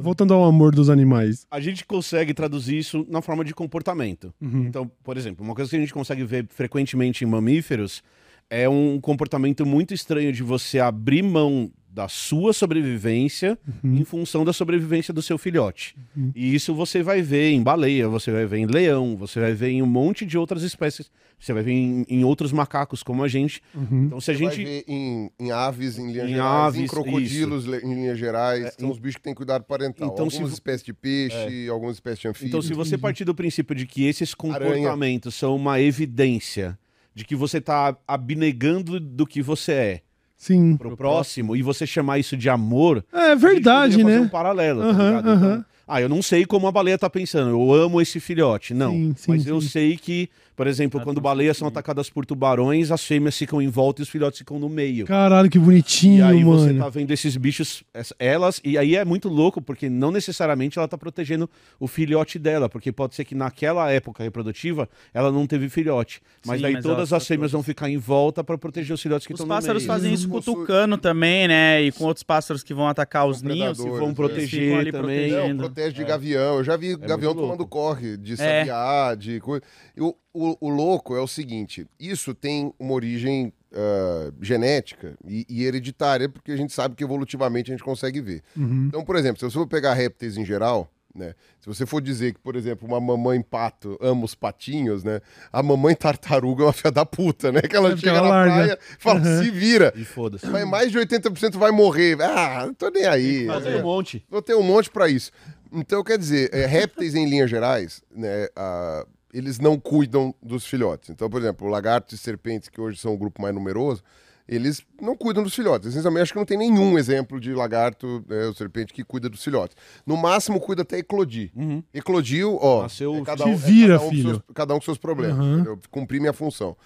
Voltando 0.00 0.32
ao 0.34 0.44
amor 0.44 0.72
dos 0.74 0.88
animais. 0.88 1.46
A 1.50 1.58
gente 1.58 1.84
consegue 1.84 2.32
traduzir 2.32 2.78
isso 2.78 3.04
na 3.08 3.20
forma 3.20 3.44
de 3.44 3.52
comportamento. 3.54 4.32
Então, 4.40 4.88
por 5.02 5.16
exemplo, 5.16 5.44
uma 5.44 5.54
coisa 5.54 5.68
que 5.70 5.76
a 5.76 5.80
gente 5.80 5.92
consegue 5.92 6.22
ver 6.24 6.46
frequentemente 6.48 7.24
em 7.24 7.26
mamíferos 7.26 8.02
é 8.48 8.68
um 8.68 9.00
comportamento 9.00 9.64
muito 9.66 9.92
estranho 9.94 10.32
de 10.32 10.42
você 10.42 10.78
abrir 10.78 11.22
mão 11.22 11.70
da 11.92 12.06
sua 12.08 12.52
sobrevivência 12.52 13.58
em 13.82 14.04
função 14.04 14.44
da 14.44 14.52
sobrevivência 14.52 15.12
do 15.12 15.20
seu 15.20 15.36
filhote. 15.36 15.96
E 16.36 16.54
isso 16.54 16.72
você 16.74 17.02
vai 17.02 17.20
ver 17.20 17.50
em 17.50 17.62
baleia, 17.62 18.08
você 18.08 18.30
vai 18.30 18.46
ver 18.46 18.58
em 18.58 18.66
leão, 18.66 19.16
você 19.16 19.40
vai 19.40 19.52
ver 19.52 19.70
em 19.70 19.82
um 19.82 19.86
monte 19.86 20.24
de 20.24 20.38
outras 20.38 20.62
espécies, 20.62 21.10
você 21.38 21.52
vai 21.52 21.62
ver 21.64 21.72
em, 21.72 22.06
em 22.08 22.22
outros 22.24 22.52
macacos 22.52 23.02
como 23.02 23.24
a 23.24 23.28
gente. 23.28 23.60
Então, 23.74 24.20
se 24.20 24.30
a 24.30 24.34
Vai 24.34 24.42
gente 24.44 24.64
ver 24.64 24.84
em, 24.86 25.30
em 25.40 25.50
aves, 25.50 25.98
em 25.98 26.12
linhas 26.12 26.28
Em 26.30 26.34
gerais, 26.34 26.74
em 26.76 26.78
aves, 26.78 26.90
crocodilos, 26.90 27.64
le- 27.66 27.78
em 27.78 27.94
linhas 27.94 28.18
gerais, 28.18 28.74
são 28.78 28.88
em- 28.88 28.92
os 28.92 28.98
bichos 28.98 29.16
que 29.16 29.22
têm 29.22 29.34
cuidado 29.34 29.64
parental. 29.64 30.10
Então, 30.12 30.30
se 30.30 30.36
algumas 30.36 30.50
vo- 30.50 30.54
espécies 30.54 30.84
de 30.84 30.92
peixe, 30.92 31.68
algumas 31.68 31.96
espécies 31.96 32.20
de 32.20 32.28
anfíbios. 32.28 32.48
Então, 32.50 32.62
se 32.62 32.72
você 32.72 32.96
partir 32.96 33.24
do 33.24 33.34
princípio 33.34 33.74
de 33.74 33.84
que 33.86 34.04
esses 34.04 34.32
comportamentos 34.32 35.34
são 35.34 35.56
uma 35.56 35.80
evidência 35.80 36.78
de 37.14 37.24
que 37.24 37.34
você 37.34 37.58
está 37.58 37.96
abnegando 38.06 39.00
do 39.00 39.26
que 39.26 39.42
você 39.42 39.72
é 39.72 40.00
Sim. 40.40 40.74
pro 40.78 40.96
próximo 40.96 41.54
e 41.54 41.60
você 41.60 41.86
chamar 41.86 42.18
isso 42.18 42.34
de 42.34 42.48
amor, 42.48 43.04
É 43.12 43.36
verdade, 43.36 43.92
poderia 43.92 44.04
fazer 44.06 44.20
né? 44.20 44.26
um 44.26 44.28
paralelo, 44.28 44.80
tá 44.80 44.86
Aham, 44.88 45.04
ligado? 45.06 45.28
aham. 45.28 45.52
Então, 45.52 45.64
ah, 45.86 46.00
eu 46.00 46.08
não 46.08 46.22
sei 46.22 46.46
como 46.46 46.66
a 46.66 46.72
baleia 46.72 46.96
tá 46.96 47.10
pensando, 47.10 47.50
eu 47.50 47.74
amo 47.74 48.00
esse 48.00 48.18
filhote. 48.18 48.72
Não, 48.72 48.92
Sim, 48.92 49.14
sim, 49.18 49.24
mas 49.32 49.46
eu 49.46 49.60
sim. 49.60 49.68
sei 49.68 49.96
que, 49.98 50.30
por 50.60 50.66
exemplo, 50.66 51.00
quando 51.00 51.22
baleias 51.22 51.56
são 51.56 51.66
atacadas 51.66 52.10
por 52.10 52.26
tubarões, 52.26 52.90
as 52.90 53.02
fêmeas 53.02 53.34
ficam 53.34 53.62
em 53.62 53.68
volta 53.68 54.02
e 54.02 54.04
os 54.04 54.10
filhotes 54.10 54.40
ficam 54.40 54.58
no 54.58 54.68
meio. 54.68 55.06
Caralho, 55.06 55.48
que 55.48 55.56
E 55.56 55.60
bonitinho, 55.60 56.22
aí 56.22 56.44
você 56.44 56.66
mano. 56.66 56.80
tá 56.80 56.88
vendo 56.90 57.10
esses 57.12 57.34
bichos, 57.34 57.82
elas, 58.18 58.60
e 58.62 58.76
aí 58.76 58.94
é 58.94 59.02
muito 59.02 59.30
louco, 59.30 59.62
porque 59.62 59.88
não 59.88 60.10
necessariamente 60.10 60.78
ela 60.78 60.86
tá 60.86 60.98
protegendo 60.98 61.48
o 61.78 61.86
filhote 61.88 62.38
dela, 62.38 62.68
porque 62.68 62.92
pode 62.92 63.14
ser 63.14 63.24
que 63.24 63.34
naquela 63.34 63.90
época 63.90 64.22
reprodutiva 64.22 64.86
ela 65.14 65.32
não 65.32 65.46
teve 65.46 65.70
filhote. 65.70 66.20
Mas 66.44 66.56
Sim, 66.58 66.62
daí 66.64 66.74
mas 66.74 66.82
todas 66.84 67.10
as 67.10 67.26
fêmeas 67.26 67.52
vão 67.52 67.62
ficar 67.62 67.88
em 67.88 67.96
volta 67.96 68.44
pra 68.44 68.58
proteger 68.58 68.92
os 68.92 69.00
filhotes 69.00 69.26
que 69.26 69.32
Os 69.32 69.40
estão 69.40 69.46
no 69.48 69.54
pássaros 69.58 69.82
meio. 69.84 69.92
fazem 69.94 70.12
isso 70.12 70.28
com 70.28 70.36
o 70.36 70.42
tucano 70.42 70.98
também, 70.98 71.48
né? 71.48 71.80
E 71.80 71.90
com 71.90 72.04
outros 72.04 72.22
pássaros 72.22 72.62
que 72.62 72.74
vão 72.74 72.86
atacar 72.86 73.26
os 73.26 73.40
ninhos. 73.40 73.78
predadores, 73.78 73.98
vão 73.98 74.10
é. 74.10 74.14
proteger 74.14 74.78
ali 74.78 74.92
também. 74.92 75.30
Não, 75.32 75.56
protege 75.56 75.94
de 75.94 76.04
gavião. 76.04 76.58
Eu 76.58 76.64
já 76.64 76.76
vi 76.76 76.94
gavião 76.98 77.32
muito 77.32 77.46
tomando 77.46 77.66
corre, 77.66 78.18
de 78.18 78.34
É. 78.34 78.36
sabiá, 78.36 79.14
de 79.14 79.40
coisa. 79.40 79.62
E 79.96 80.00
O, 80.32 80.56
o, 80.60 80.68
louco 80.68 81.16
é 81.16 81.20
o 81.20 81.26
seguinte: 81.26 81.86
isso 81.98 82.34
tem 82.34 82.72
uma 82.78 82.92
origem 82.92 83.52
ah, 83.74 84.32
genética 84.40 85.14
e, 85.26 85.44
e 85.48 85.64
hereditária, 85.64 86.28
porque 86.28 86.52
a 86.52 86.56
gente 86.56 86.72
sabe 86.72 86.94
que 86.94 87.02
evolutivamente 87.04 87.70
a 87.70 87.74
gente 87.74 87.84
consegue 87.84 88.20
ver. 88.20 88.42
Uhum. 88.56 88.86
Então, 88.88 89.04
por 89.04 89.16
exemplo, 89.16 89.38
se 89.40 89.44
você 89.44 89.54
for 89.54 89.66
pegar 89.66 89.94
répteis 89.94 90.36
em 90.36 90.44
geral. 90.44 90.88
Né? 91.12 91.34
Se 91.60 91.66
você 91.66 91.84
for 91.84 92.00
dizer 92.00 92.34
que, 92.34 92.38
por 92.38 92.54
exemplo, 92.54 92.86
uma 92.86 93.00
mamãe 93.00 93.42
pato 93.42 93.98
ama 94.00 94.24
os 94.24 94.36
patinhos, 94.36 95.02
né? 95.02 95.20
A 95.52 95.60
mamãe 95.60 95.92
tartaruga 95.92 96.62
é 96.62 96.66
uma 96.66 96.72
filha 96.72 96.92
da 96.92 97.04
puta, 97.04 97.50
né? 97.50 97.60
Que 97.62 97.74
ela 97.74 97.90
É 97.90 97.96
chega 97.96 98.10
ela 98.12 98.22
na 98.22 98.28
larga. 98.28 98.54
praia 98.54 98.78
e 98.80 99.02
fala, 99.02 99.42
se 99.42 99.50
vira. 99.50 99.92
E 99.96 100.04
foda-se. 100.04 100.46
Mas 100.46 100.64
mais 100.68 100.92
de 100.92 100.98
80% 101.00 101.56
vai 101.58 101.72
morrer. 101.72 102.16
Ah, 102.22 102.62
não 102.66 102.74
tô 102.74 102.88
nem 102.90 103.06
aí. 103.06 103.44
Fazer 103.48 103.74
um 103.74 103.82
monte. 103.82 104.24
Vou 104.30 104.40
ter 104.40 104.54
um 104.54 104.62
monte 104.62 104.88
pra 104.88 105.08
isso. 105.08 105.32
Então, 105.72 106.04
quer 106.04 106.16
dizer, 106.16 106.48
é, 106.54 106.64
répteis 106.66 107.16
em 107.16 107.28
linhas 107.28 107.50
gerais, 107.50 108.04
né, 108.14 108.46
ah, 108.54 109.04
eles 109.32 109.58
não 109.58 109.78
cuidam 109.78 110.34
dos 110.42 110.66
filhotes. 110.66 111.10
Então, 111.10 111.28
por 111.30 111.40
exemplo, 111.40 111.68
lagartos 111.68 112.18
e 112.18 112.22
serpentes, 112.22 112.68
que 112.68 112.80
hoje 112.80 112.98
são 112.98 113.14
o 113.14 113.18
grupo 113.18 113.40
mais 113.42 113.54
numeroso, 113.54 114.02
eles 114.48 114.82
não 115.00 115.16
cuidam 115.16 115.44
dos 115.44 115.54
filhotes. 115.54 115.88
Essencialmente, 115.88 116.22
acho 116.24 116.32
que 116.32 116.38
não 116.38 116.44
tem 116.44 116.58
nenhum 116.58 116.98
exemplo 116.98 117.38
de 117.38 117.54
lagarto 117.54 118.24
né, 118.28 118.46
ou 118.46 118.54
serpente 118.54 118.92
que 118.92 119.04
cuida 119.04 119.28
dos 119.28 119.44
filhotes. 119.44 119.76
No 120.04 120.16
máximo, 120.16 120.58
cuida 120.60 120.82
até 120.82 120.98
eclodir. 120.98 121.52
Eclodiu, 121.94 122.58
ó. 122.60 122.82
Nasceu, 122.82 123.14
é 123.14 123.22
cada 123.22 123.44
te 123.44 123.50
um, 123.50 123.52
é 123.52 123.56
vira, 123.56 123.94
cada 123.94 124.02
um 124.04 124.08
com 124.08 124.14
filho. 124.16 124.28
seus- 124.30 124.42
cada 124.52 124.74
um 124.74 124.78
com 124.78 124.84
seus 124.84 124.98
problemas. 124.98 125.38
Uhum. 125.38 125.54
entendeu? 125.54 125.78
Cumpri 125.90 126.18
minha 126.18 126.32
função. 126.32 126.76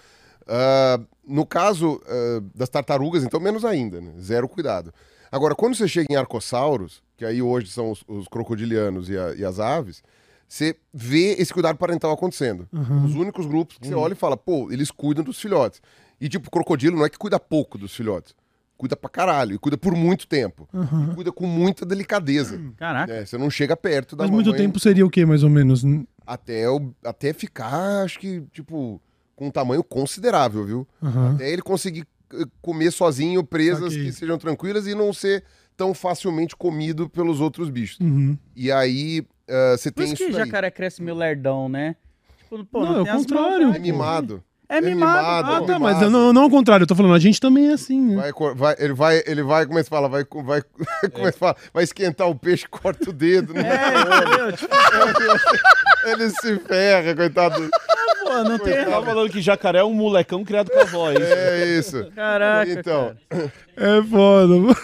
Ah, 0.47 0.99
no 1.27 1.43
caso 1.45 1.99
ah, 2.07 2.43
das 2.53 2.69
tartarugas, 2.69 3.23
então, 3.23 3.39
menos 3.39 3.65
ainda, 3.65 3.99
né? 3.99 4.13
Zero 4.19 4.47
cuidado. 4.47 4.93
Agora, 5.31 5.55
quando 5.55 5.75
você 5.75 5.87
chega 5.87 6.13
em 6.13 6.15
arcossauros, 6.15 7.01
que 7.17 7.25
aí 7.25 7.41
hoje 7.41 7.71
são 7.71 7.89
os, 7.91 8.03
os 8.07 8.27
crocodilianos 8.27 9.09
e, 9.09 9.17
a- 9.17 9.33
e 9.33 9.43
as 9.43 9.59
aves, 9.59 10.03
você 10.47 10.75
vê 10.93 11.33
esse 11.39 11.53
cuidado 11.53 11.77
parental 11.77 12.11
acontecendo. 12.11 12.67
Os 13.05 13.15
únicos 13.15 13.45
grupos 13.45 13.77
que 13.77 13.87
você 13.87 13.93
olha 13.95 14.13
e 14.13 14.15
fala, 14.15 14.37
pô, 14.37 14.71
eles 14.71 14.91
cuidam 14.91 15.23
dos 15.23 15.39
filhotes. 15.39 15.81
E, 16.21 16.29
tipo, 16.29 16.49
crocodilo 16.49 16.97
não 16.97 17.05
é 17.05 17.09
que 17.09 17.17
cuida 17.17 17.39
pouco 17.39 17.77
dos 17.77 17.93
filhotes. 17.95 18.33
Cuida 18.77 18.95
pra 18.95 19.09
caralho. 19.09 19.55
E 19.55 19.57
cuida 19.57 19.77
por 19.77 19.93
muito 19.95 20.27
tempo. 20.27 20.67
E 21.11 21.15
cuida 21.15 21.31
com 21.31 21.45
muita 21.47 21.85
delicadeza. 21.85 22.59
Caraca. 22.77 23.11
né? 23.13 23.25
Você 23.25 23.37
não 23.37 23.49
chega 23.49 23.75
perto 23.75 24.15
da 24.15 24.23
Mas 24.25 24.31
muito 24.31 24.47
mamãe 24.47 24.61
tempo 24.61 24.79
seria 24.79 25.05
o 25.05 25.09
quê, 25.09 25.25
mais 25.25 25.43
ou 25.43 25.49
menos? 25.49 25.83
até, 26.25 26.69
o- 26.69 26.93
até 27.03 27.33
ficar, 27.33 28.03
acho 28.03 28.19
que, 28.19 28.41
tipo, 28.51 29.01
com 29.35 29.47
um 29.47 29.51
tamanho 29.51 29.83
considerável, 29.83 30.65
viu? 30.65 30.87
Aham. 31.01 31.33
Até 31.35 31.51
ele 31.51 31.61
conseguir 31.61 32.05
eh, 32.33 32.43
comer 32.61 32.91
sozinho 32.91 33.43
presas 33.43 33.93
Saquei. 33.93 34.05
que 34.05 34.11
sejam 34.13 34.37
tranquilas 34.37 34.87
e 34.87 34.95
não 34.95 35.11
ser 35.13 35.43
tão 35.77 35.93
facilmente 35.93 36.55
comido 36.55 37.09
pelos 37.09 37.39
outros 37.41 37.69
bichos. 37.69 37.99
Uhum. 37.99 38.37
E 38.55 38.71
aí, 38.71 39.25
eh, 39.47 39.75
você 39.77 39.91
Por 39.91 40.03
tem 40.03 40.13
isso 40.13 40.23
isso 40.23 40.31
que 40.31 40.37
jacaré 40.45 40.69
cresce 40.71 41.01
meio 41.01 41.15
lerdão, 41.17 41.67
né? 41.69 41.95
Tipo, 42.43 42.63
pô, 42.65 42.81
Não, 42.85 42.97
é 42.97 43.01
o 43.01 43.05
contrário. 43.05 43.73
É 43.73 43.79
mimado. 43.79 44.43
É 44.67 44.81
mimado. 44.81 45.47
Ah, 45.47 45.59
é 45.61 45.65
tá, 45.67 45.77
mas 45.77 45.97
mimado. 45.97 46.09
não, 46.09 46.33
não 46.33 46.41
ao 46.43 46.49
contrário, 46.49 46.83
eu 46.83 46.87
tô 46.87 46.95
falando, 46.95 47.13
a 47.13 47.19
gente 47.19 47.39
também 47.39 47.67
é 47.69 47.73
assim, 47.73 48.01
né? 48.01 48.15
Vai, 48.33 48.53
vai- 48.55 48.75
ele 48.79 48.93
vai, 48.93 49.23
ele 49.27 49.43
vai, 49.43 49.65
como 49.67 49.77
é 49.77 49.83
que 49.83 49.89
fala? 49.89 50.09
Vai, 50.09 50.23
vai, 50.43 50.61
como 51.13 51.27
é 51.27 51.31
que 51.31 51.37
fala? 51.37 51.55
Vai 51.71 51.83
esquentar 51.83 52.27
o 52.27 52.33
peixe, 52.35 52.65
corta 52.67 53.11
o 53.11 53.13
dedo. 53.13 53.53
Né? 53.53 53.61
É? 54.47 54.51
Tipo, 54.53 54.75
Ele 56.07 56.29
se 56.31 56.57
ferra, 56.59 57.15
coitado. 57.15 57.69
pô, 58.23 58.43
não 58.43 58.57
tem. 58.59 58.85
Tava 58.85 59.05
falando 59.05 59.29
que 59.29 59.39
jacaré 59.41 59.79
é 59.79 59.83
um 59.83 59.93
molecão 59.93 60.43
criado 60.43 60.71
com 60.71 60.79
a 60.79 60.85
voz. 60.85 61.17
É 61.19 61.77
isso. 61.77 62.11
Caraca. 62.15 62.71
Então, 62.71 63.15
cara. 63.29 63.51
É 63.77 64.01
foda. 64.03 64.55
mano. 64.55 64.75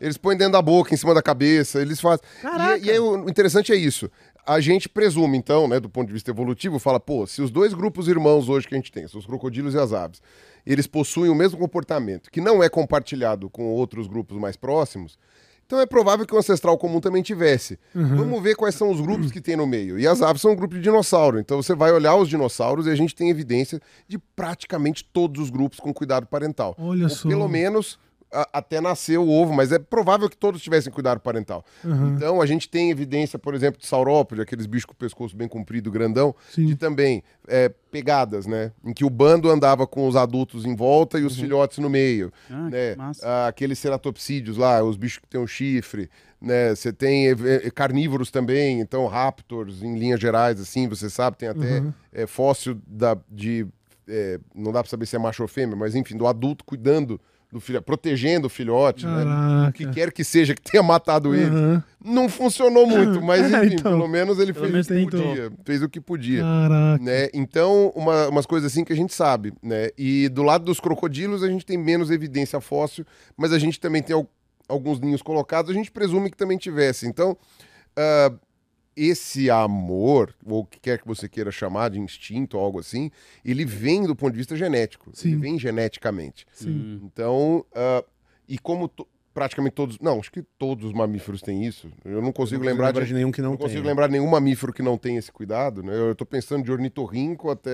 Eles 0.00 0.16
põem 0.16 0.36
dentro 0.36 0.52
da 0.52 0.62
boca, 0.62 0.92
em 0.92 0.96
cima 0.96 1.14
da 1.14 1.22
cabeça, 1.22 1.80
eles 1.80 2.00
fazem. 2.00 2.24
Caraca. 2.42 2.78
E, 2.78 2.86
e 2.86 2.90
aí, 2.90 2.98
o 2.98 3.28
interessante 3.28 3.72
é 3.72 3.76
isso. 3.76 4.10
A 4.46 4.60
gente 4.60 4.88
presume, 4.88 5.36
então, 5.36 5.66
né, 5.66 5.80
do 5.80 5.88
ponto 5.88 6.06
de 6.06 6.12
vista 6.12 6.30
evolutivo, 6.30 6.78
fala, 6.78 7.00
pô, 7.00 7.26
se 7.26 7.42
os 7.42 7.50
dois 7.50 7.74
grupos 7.74 8.06
irmãos 8.06 8.48
hoje 8.48 8.68
que 8.68 8.74
a 8.74 8.78
gente 8.78 8.92
tem, 8.92 9.08
são 9.08 9.18
os 9.18 9.26
crocodilos 9.26 9.74
e 9.74 9.78
as 9.78 9.92
aves, 9.92 10.22
eles 10.64 10.86
possuem 10.86 11.30
o 11.30 11.34
mesmo 11.34 11.58
comportamento, 11.58 12.30
que 12.30 12.40
não 12.40 12.62
é 12.62 12.68
compartilhado 12.68 13.50
com 13.50 13.64
outros 13.64 14.06
grupos 14.06 14.38
mais 14.38 14.56
próximos, 14.56 15.18
então 15.66 15.80
é 15.80 15.86
provável 15.86 16.24
que 16.24 16.32
o 16.32 16.38
ancestral 16.38 16.78
comum 16.78 17.00
também 17.00 17.22
tivesse. 17.22 17.76
Vamos 17.92 18.40
ver 18.40 18.54
quais 18.54 18.76
são 18.76 18.88
os 18.88 19.00
grupos 19.00 19.32
que 19.32 19.40
tem 19.40 19.56
no 19.56 19.66
meio. 19.66 19.98
E 19.98 20.06
as 20.06 20.22
aves 20.22 20.40
são 20.40 20.52
um 20.52 20.56
grupo 20.56 20.76
de 20.76 20.80
dinossauro. 20.80 21.40
Então 21.40 21.60
você 21.60 21.74
vai 21.74 21.90
olhar 21.90 22.14
os 22.14 22.28
dinossauros 22.28 22.86
e 22.86 22.90
a 22.90 22.94
gente 22.94 23.16
tem 23.16 23.30
evidência 23.30 23.80
de 24.06 24.16
praticamente 24.16 25.04
todos 25.04 25.42
os 25.42 25.50
grupos 25.50 25.80
com 25.80 25.92
cuidado 25.92 26.24
parental. 26.24 26.76
Olha 26.78 27.04
Ou 27.04 27.10
só. 27.10 27.28
pelo 27.28 27.48
menos 27.48 27.98
a- 28.32 28.48
até 28.54 28.80
nascer 28.80 29.18
o 29.18 29.28
ovo, 29.28 29.52
mas 29.52 29.72
é 29.72 29.78
provável 29.78 30.28
que 30.28 30.36
todos 30.36 30.60
tivessem 30.62 30.92
cuidado 30.92 31.20
parental. 31.20 31.64
Então 31.84 32.40
a 32.40 32.46
gente 32.46 32.68
tem 32.68 32.90
evidência, 32.90 33.38
por 33.38 33.54
exemplo, 33.54 33.80
de 33.80 33.86
saurópode, 33.86 34.40
aqueles 34.40 34.66
bichos 34.66 34.84
com 34.86 34.92
o 34.92 34.96
pescoço 34.96 35.36
bem 35.36 35.48
comprido, 35.48 35.90
grandão, 35.90 36.34
Sim. 36.50 36.66
de 36.66 36.74
também 36.76 37.22
é, 37.48 37.68
pegadas, 37.90 38.46
né? 38.46 38.72
Em 38.84 38.92
que 38.92 39.04
o 39.04 39.10
bando 39.10 39.48
andava 39.50 39.86
com 39.86 40.06
os 40.08 40.16
adultos 40.16 40.64
em 40.64 40.74
volta 40.74 41.18
e 41.18 41.24
os 41.24 41.36
filhotes 41.38 41.78
no 41.78 41.88
meio. 41.88 42.32
Ah, 42.50 42.68
né? 42.68 42.96
Ah, 43.22 43.46
aqueles 43.46 43.78
ceratopsídeos 43.78 44.56
lá, 44.56 44.82
os 44.82 44.96
bichos 44.96 45.18
que 45.18 45.28
têm 45.28 45.40
um 45.40 45.46
chifre, 45.46 46.10
né? 46.40 46.74
Você 46.74 46.92
tem 46.92 47.28
eh, 47.28 47.34
eh, 47.64 47.70
carnívoros 47.70 48.30
também, 48.30 48.80
então 48.80 49.06
raptors, 49.06 49.82
em 49.82 49.96
linhas 49.98 50.20
gerais, 50.20 50.60
assim, 50.60 50.88
você 50.88 51.08
sabe, 51.08 51.36
tem 51.38 51.48
até 51.48 51.82
eh, 52.12 52.26
fóssil 52.26 52.76
da, 52.86 53.16
de... 53.30 53.66
eh, 54.08 54.38
não 54.54 54.72
dá 54.72 54.82
pra 54.82 54.90
saber 54.90 55.06
se 55.06 55.16
é 55.16 55.18
macho 55.18 55.42
ou 55.42 55.48
fêmea, 55.48 55.76
mas 55.76 55.94
enfim, 55.94 56.16
do 56.16 56.26
adulto 56.26 56.64
cuidando 56.64 57.20
do 57.52 57.60
filho, 57.60 57.80
protegendo 57.80 58.48
o 58.48 58.50
filhote, 58.50 59.06
né? 59.06 59.68
O 59.68 59.72
que 59.72 59.86
quer 59.90 60.12
que 60.12 60.22
seja 60.24 60.54
que 60.54 60.60
tenha 60.62 60.82
matado 60.82 61.34
ele. 61.34 61.46
Aham. 61.46 61.82
Não 62.04 62.28
funcionou 62.28 62.86
muito, 62.86 63.22
mas 63.22 63.40
É, 63.54 63.64
enfim, 63.64 63.74
então. 63.76 63.92
pelo 63.92 64.08
menos 64.08 64.38
ele 64.38 64.52
Pelo 64.52 64.66
fez 64.66 64.70
o 64.70 64.72
menos 64.72 64.86
que 64.86 64.94
tentou. 64.94 65.28
podia. 65.28 65.52
Fez 65.64 65.82
o 65.82 65.88
que 65.88 66.00
podia. 66.00 66.42
Caraca. 66.42 67.02
Né? 67.04 67.28
Então, 67.32 67.92
uma- 67.94 68.28
umas 68.28 68.46
coisas 68.46 68.70
assim 68.70 68.84
que 68.84 68.92
a 68.92 68.96
gente 68.96 69.14
sabe, 69.14 69.52
né? 69.62 69.90
E 69.96 70.28
do 70.28 70.42
lado 70.42 70.64
dos 70.64 70.80
crocodilos 70.80 71.42
a 71.42 71.48
gente 71.48 71.64
tem 71.64 71.78
menos 71.78 72.10
evidência 72.10 72.60
fóssil, 72.60 73.04
mas 73.36 73.52
a 73.52 73.58
gente 73.58 73.80
também 73.80 74.02
tem 74.02 74.14
al- 74.14 74.28
alguns 74.68 75.00
ninhos 75.00 75.22
colocados, 75.22 75.70
a 75.70 75.74
gente 75.74 75.90
presume 75.90 76.30
que 76.30 76.36
também 76.36 76.58
tivesse. 76.58 77.06
Então, 77.06 77.36
ah, 77.96 78.32
esse 78.96 79.50
amor, 79.50 80.34
ou 80.44 80.60
o 80.60 80.64
que 80.64 80.80
quer 80.80 80.98
que 81.00 81.06
você 81.06 81.28
queira 81.28 81.50
chamar 81.52 81.90
de 81.90 82.00
instinto 82.00 82.56
ou 82.56 82.64
algo 82.64 82.80
assim, 82.80 83.10
ele 83.44 83.64
vem 83.64 84.04
do 84.06 84.16
ponto 84.16 84.32
de 84.32 84.38
vista 84.38 84.56
genético, 84.56 85.10
ele 85.10 85.16
Sim. 85.34 85.38
vem 85.38 85.58
geneticamente. 85.58 86.46
Sim. 86.52 87.00
Então, 87.04 87.64
ah, 87.74 88.02
e 88.48 88.58
como 88.58 88.88
to- 88.88 89.06
praticamente 89.34 89.74
todos, 89.74 89.98
não, 90.00 90.18
acho 90.18 90.32
que 90.32 90.40
todos 90.42 90.86
os 90.86 90.92
mamíferos 90.94 91.42
têm 91.42 91.64
isso. 91.66 91.90
Eu 92.04 92.22
não 92.22 92.32
consigo 92.32 92.64
Não 92.64 92.70
lembrar 92.70 92.86
lembra 92.86 93.04
de 93.04 93.12
nenhum 93.12 93.30
que 93.30 93.42
não, 93.42 93.50
não 93.50 93.56
tem. 93.58 93.66
consigo 93.66 93.86
lembrar 93.86 94.06
de 94.06 94.12
nenhum 94.12 94.28
mamífero 94.30 94.72
que 94.72 94.82
não 94.82 94.96
tem 94.96 95.18
esse 95.18 95.30
cuidado, 95.30 95.82
né? 95.82 95.94
Eu 95.94 96.14
tô 96.14 96.24
pensando 96.24 96.64
de 96.64 96.72
ornitorrinco 96.72 97.50
até. 97.50 97.70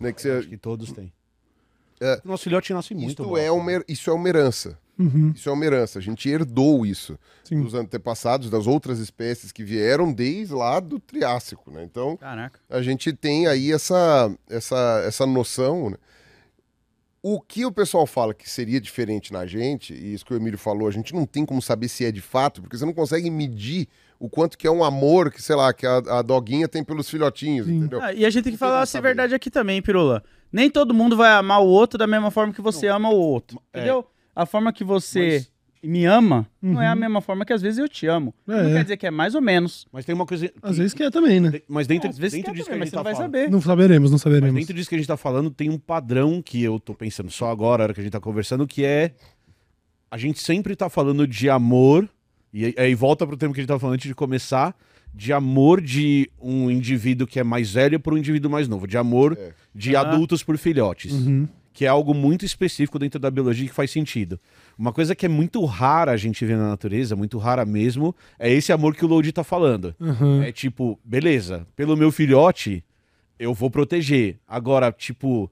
Né, 0.00 0.12
que 0.12 0.28
Acho 0.28 0.42
você, 0.42 0.48
que 0.48 0.56
todos 0.56 0.92
têm. 0.92 1.12
É. 2.00 2.20
Nosso 2.24 2.44
filhote 2.44 2.72
nasce 2.72 2.94
muito. 2.94 3.22
isso, 3.22 3.36
é 3.36 3.50
uma, 3.50 3.84
isso 3.88 4.10
é 4.10 4.12
uma 4.12 4.28
herança. 4.28 4.78
Uhum. 4.98 5.32
Isso 5.34 5.48
é 5.48 5.52
uma 5.52 5.64
herança. 5.64 5.98
A 5.98 6.02
gente 6.02 6.28
herdou 6.28 6.86
isso 6.86 7.18
Sim. 7.42 7.62
dos 7.62 7.74
antepassados, 7.74 8.48
das 8.48 8.66
outras 8.66 8.98
espécies 8.98 9.50
que 9.50 9.64
vieram 9.64 10.12
desde 10.12 10.54
lá 10.54 10.78
do 10.78 11.00
Triássico, 11.00 11.70
né? 11.70 11.82
Então, 11.82 12.16
Caraca. 12.16 12.60
a 12.70 12.80
gente 12.80 13.12
tem 13.12 13.46
aí 13.46 13.72
essa, 13.72 14.32
essa, 14.48 15.02
essa 15.04 15.26
noção. 15.26 15.90
Né? 15.90 15.96
O 17.22 17.40
que 17.40 17.64
o 17.64 17.72
pessoal 17.72 18.06
fala 18.06 18.34
que 18.34 18.48
seria 18.48 18.80
diferente 18.80 19.32
na 19.32 19.46
gente, 19.46 19.92
e 19.92 20.14
isso 20.14 20.24
que 20.24 20.32
o 20.32 20.36
Emílio 20.36 20.58
falou, 20.58 20.86
a 20.86 20.92
gente 20.92 21.14
não 21.14 21.26
tem 21.26 21.44
como 21.44 21.60
saber 21.60 21.88
se 21.88 22.04
é 22.04 22.12
de 22.12 22.20
fato, 22.20 22.62
porque 22.62 22.76
você 22.76 22.84
não 22.84 22.92
consegue 22.92 23.30
medir 23.30 23.88
o 24.18 24.28
quanto 24.28 24.56
que 24.56 24.66
é 24.66 24.70
um 24.70 24.82
amor 24.84 25.30
que, 25.30 25.42
sei 25.42 25.56
lá, 25.56 25.72
que 25.72 25.86
a, 25.86 25.96
a 25.96 26.22
doguinha 26.22 26.66
tem 26.68 26.82
pelos 26.84 27.08
filhotinhos, 27.10 27.66
Sim. 27.66 27.76
entendeu? 27.78 28.00
Ah, 28.02 28.12
e 28.12 28.24
a 28.24 28.30
gente 28.30 28.44
tem 28.44 28.52
que 28.52 28.60
Não 28.60 28.66
falar 28.66 28.72
como 28.74 28.82
a 28.82 28.86
saber. 28.86 29.08
verdade 29.08 29.34
aqui 29.34 29.50
também, 29.50 29.80
Pirula. 29.82 30.22
Nem 30.52 30.70
todo 30.70 30.94
mundo 30.94 31.16
vai 31.16 31.32
amar 31.32 31.60
o 31.62 31.66
outro 31.66 31.98
da 31.98 32.06
mesma 32.06 32.30
forma 32.30 32.52
que 32.52 32.62
você 32.62 32.86
ama 32.86 33.08
o 33.10 33.16
outro. 33.16 33.60
É. 33.72 33.78
Entendeu? 33.78 34.06
A 34.34 34.46
forma 34.46 34.72
que 34.72 34.84
você 34.84 35.46
me 35.82 36.06
ama 36.06 36.46
não 36.62 36.80
é 36.80 36.86
a 36.88 36.92
Uhum. 36.94 37.00
mesma 37.00 37.20
forma 37.20 37.44
que 37.44 37.52
às 37.52 37.60
vezes 37.60 37.78
eu 37.78 37.88
te 37.88 38.06
amo. 38.06 38.32
É, 38.48 38.52
não 38.62 38.70
é. 38.70 38.72
quer 38.74 38.82
dizer 38.84 38.96
que 38.96 39.06
é 39.06 39.10
mais 39.10 39.34
ou 39.34 39.42
menos. 39.42 39.86
Mas 39.92 40.04
tem 40.06 40.14
uma 40.14 40.24
coisa. 40.24 40.48
que- 40.48 40.54
Às 40.62 40.78
vezes 40.78 40.94
que 40.94 41.02
é 41.02 41.10
também, 41.10 41.40
né? 41.40 41.60
Mas 41.68 41.86
dentro, 41.86 42.08
às 42.08 42.16
vezes 42.16 42.32
dentro 42.38 42.52
disso 42.54 42.64
também, 42.66 42.66
que 42.66 42.72
a 42.74 42.78
mas 42.78 42.86
gente 42.86 42.90
você 42.90 42.96
tá 42.96 42.98
não 43.00 43.04
vai 43.04 43.14
falando. 43.14 43.32
saber. 43.32 43.50
Não 43.50 43.60
saberemos, 43.60 44.10
não 44.10 44.14
Mas 44.14 44.22
saberemos. 44.22 44.54
dentro 44.54 44.74
disso 44.74 44.88
que 44.88 44.94
a 44.94 44.98
gente 44.98 45.06
tá 45.08 45.16
falando, 45.16 45.50
tem 45.50 45.68
um 45.68 45.78
padrão 45.78 46.40
que 46.40 46.62
eu 46.62 46.80
tô 46.80 46.94
pensando 46.94 47.30
só 47.30 47.50
agora, 47.50 47.82
a 47.82 47.84
hora 47.84 47.94
que 47.94 48.00
a 48.00 48.02
gente 48.02 48.12
tá 48.12 48.20
conversando, 48.20 48.66
que 48.66 48.84
é. 48.84 49.12
A 50.10 50.16
gente 50.16 50.40
sempre 50.40 50.74
tá 50.76 50.88
falando 50.88 51.26
de 51.26 51.50
amor, 51.50 52.08
e 52.54 52.74
aí- 52.76 52.94
volta 52.94 53.26
pro 53.26 53.36
tema 53.36 53.52
que 53.52 53.60
a 53.60 53.62
gente 53.62 53.68
tava 53.68 53.80
falando 53.80 53.94
antes 53.94 54.06
de 54.08 54.14
começar, 54.14 54.74
de 55.12 55.32
amor 55.32 55.80
de 55.80 56.30
um 56.40 56.70
indivíduo 56.70 57.26
que 57.26 57.38
é 57.38 57.44
mais 57.44 57.72
velho 57.72 58.00
por 58.00 58.14
um 58.14 58.18
indivíduo 58.18 58.50
mais 58.50 58.66
novo, 58.68 58.86
de 58.86 58.96
amor 58.96 59.36
É. 59.38 59.52
de 59.74 59.94
Ah. 59.96 60.00
adultos 60.00 60.42
por 60.42 60.56
filhotes. 60.56 61.12
Uhum. 61.12 61.46
Que 61.72 61.84
é 61.84 61.88
algo 61.88 62.14
muito 62.14 62.44
específico 62.44 62.98
dentro 63.00 63.18
da 63.18 63.28
biologia 63.30 63.66
que 63.68 63.74
faz 63.74 63.90
sentido. 63.90 64.38
Uma 64.78 64.92
coisa 64.92 65.12
que 65.14 65.26
é 65.26 65.28
muito 65.28 65.64
rara 65.64 66.12
a 66.12 66.16
gente 66.16 66.44
ver 66.44 66.56
na 66.56 66.68
natureza, 66.68 67.16
muito 67.16 67.36
rara 67.36 67.64
mesmo, 67.64 68.14
é 68.38 68.52
esse 68.52 68.72
amor 68.72 68.94
que 68.94 69.04
o 69.04 69.08
Lodi 69.08 69.32
tá 69.32 69.42
falando. 69.42 69.92
Uhum. 69.98 70.40
É 70.42 70.52
tipo, 70.52 70.98
beleza, 71.04 71.66
pelo 71.74 71.96
meu 71.96 72.12
filhote, 72.12 72.84
eu 73.38 73.52
vou 73.52 73.68
proteger. 73.70 74.38
Agora, 74.46 74.92
tipo. 74.92 75.50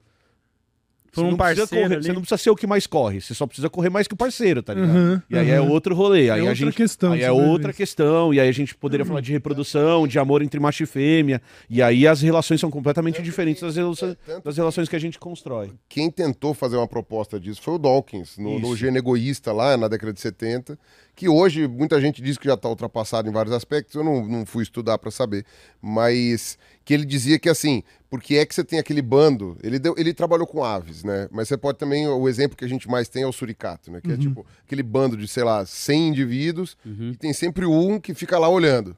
Por 1.13 1.25
um 1.25 1.31
não 1.31 1.37
precisa 1.37 1.61
parceiro 1.67 1.89
correr-. 1.89 2.01
Você 2.03 2.13
não 2.13 2.21
precisa 2.21 2.37
ser 2.37 2.49
o 2.49 2.55
que 2.55 2.65
mais 2.67 2.87
corre, 2.87 3.21
você 3.21 3.33
só 3.33 3.45
precisa 3.47 3.69
correr 3.69 3.89
mais 3.89 4.07
que 4.07 4.13
o 4.13 4.17
parceiro, 4.17 4.61
tá 4.63 4.73
ligado? 4.73 4.95
Uhum, 4.95 5.21
E 5.29 5.37
aí 5.37 5.49
é 5.49 5.61
uhum. 5.61 5.69
outro 5.71 5.93
rolê. 5.95 6.29
Aí 6.29 6.39
É 6.39 6.41
a 6.41 6.49
outra 6.49 6.55
gente. 6.55 6.75
questão, 6.75 7.11
Aí 7.13 7.19
é 7.21 7.25
sobrevivência. 7.27 7.51
outra 7.53 7.73
questão. 7.73 8.33
E 8.33 8.39
aí 8.39 8.49
a 8.49 8.51
gente 8.51 8.75
poderia 8.75 9.05
falar 9.05 9.21
de 9.21 9.31
reprodução, 9.31 10.07
de 10.07 10.17
amor 10.19 10.41
entre 10.41 10.59
macho 10.59 10.83
e 10.83 10.85
fêmea. 10.85 11.41
E 11.69 11.81
aí 11.81 12.07
as 12.07 12.21
relações 12.21 12.59
são 12.59 12.71
completamente 12.71 13.21
diferentes 13.21 13.61
das 13.61 13.75
relações, 13.75 14.15
tanto 14.25 14.43
das 14.45 14.57
relações 14.57 14.89
que 14.89 14.95
a 14.95 14.99
gente 14.99 15.19
constrói. 15.19 15.71
Quem 15.87 16.09
tentou 16.09 16.53
fazer 16.53 16.77
uma 16.77 16.87
proposta 16.87 17.39
disso 17.39 17.61
foi 17.61 17.75
o 17.75 17.77
Dawkins, 17.77 18.37
no, 18.37 18.59
no 18.59 18.67
Isso. 18.67 18.77
Gene 18.77 18.97
Egoísta, 18.97 19.51
lá 19.51 19.77
na 19.77 19.87
década 19.87 20.11
de 20.13 20.19
70, 20.21 20.77
que 21.15 21.29
hoje 21.29 21.67
muita 21.67 22.01
gente 22.01 22.21
diz 22.21 22.37
que 22.37 22.47
já 22.47 22.55
está 22.55 22.67
ultrapassado 22.67 23.29
em 23.29 23.31
vários 23.31 23.53
aspectos, 23.53 23.93
eu 23.95 24.03
não, 24.03 24.25
não 24.25 24.45
fui 24.45 24.63
estudar 24.63 24.97
para 24.97 25.11
saber, 25.11 25.45
mas 25.81 26.57
que 26.85 26.93
ele 26.93 27.05
dizia 27.05 27.39
que 27.39 27.49
assim, 27.49 27.83
porque 28.09 28.35
é 28.35 28.45
que 28.45 28.53
você 28.53 28.63
tem 28.63 28.77
aquele 28.77 29.01
bando, 29.01 29.57
ele, 29.63 29.79
deu, 29.79 29.95
ele 29.97 30.13
trabalhou 30.13 30.45
com 30.45 30.63
aves, 30.63 31.03
né? 31.03 31.27
Mas 31.31 31.47
você 31.47 31.57
pode 31.57 31.77
também, 31.77 32.07
o 32.07 32.27
exemplo 32.27 32.57
que 32.57 32.65
a 32.65 32.67
gente 32.67 32.89
mais 32.89 33.07
tem 33.07 33.23
é 33.23 33.27
o 33.27 33.31
suricato, 33.31 33.91
né? 33.91 34.01
Que 34.01 34.11
é 34.11 34.17
tipo 34.17 34.45
aquele 34.65 34.83
bando 34.83 35.15
de, 35.15 35.27
sei 35.27 35.43
lá, 35.43 35.65
100 35.65 36.09
indivíduos, 36.09 36.77
e 36.85 37.15
tem 37.17 37.33
sempre 37.33 37.65
um 37.65 37.99
que 37.99 38.13
fica 38.13 38.37
lá 38.37 38.49
olhando. 38.49 38.97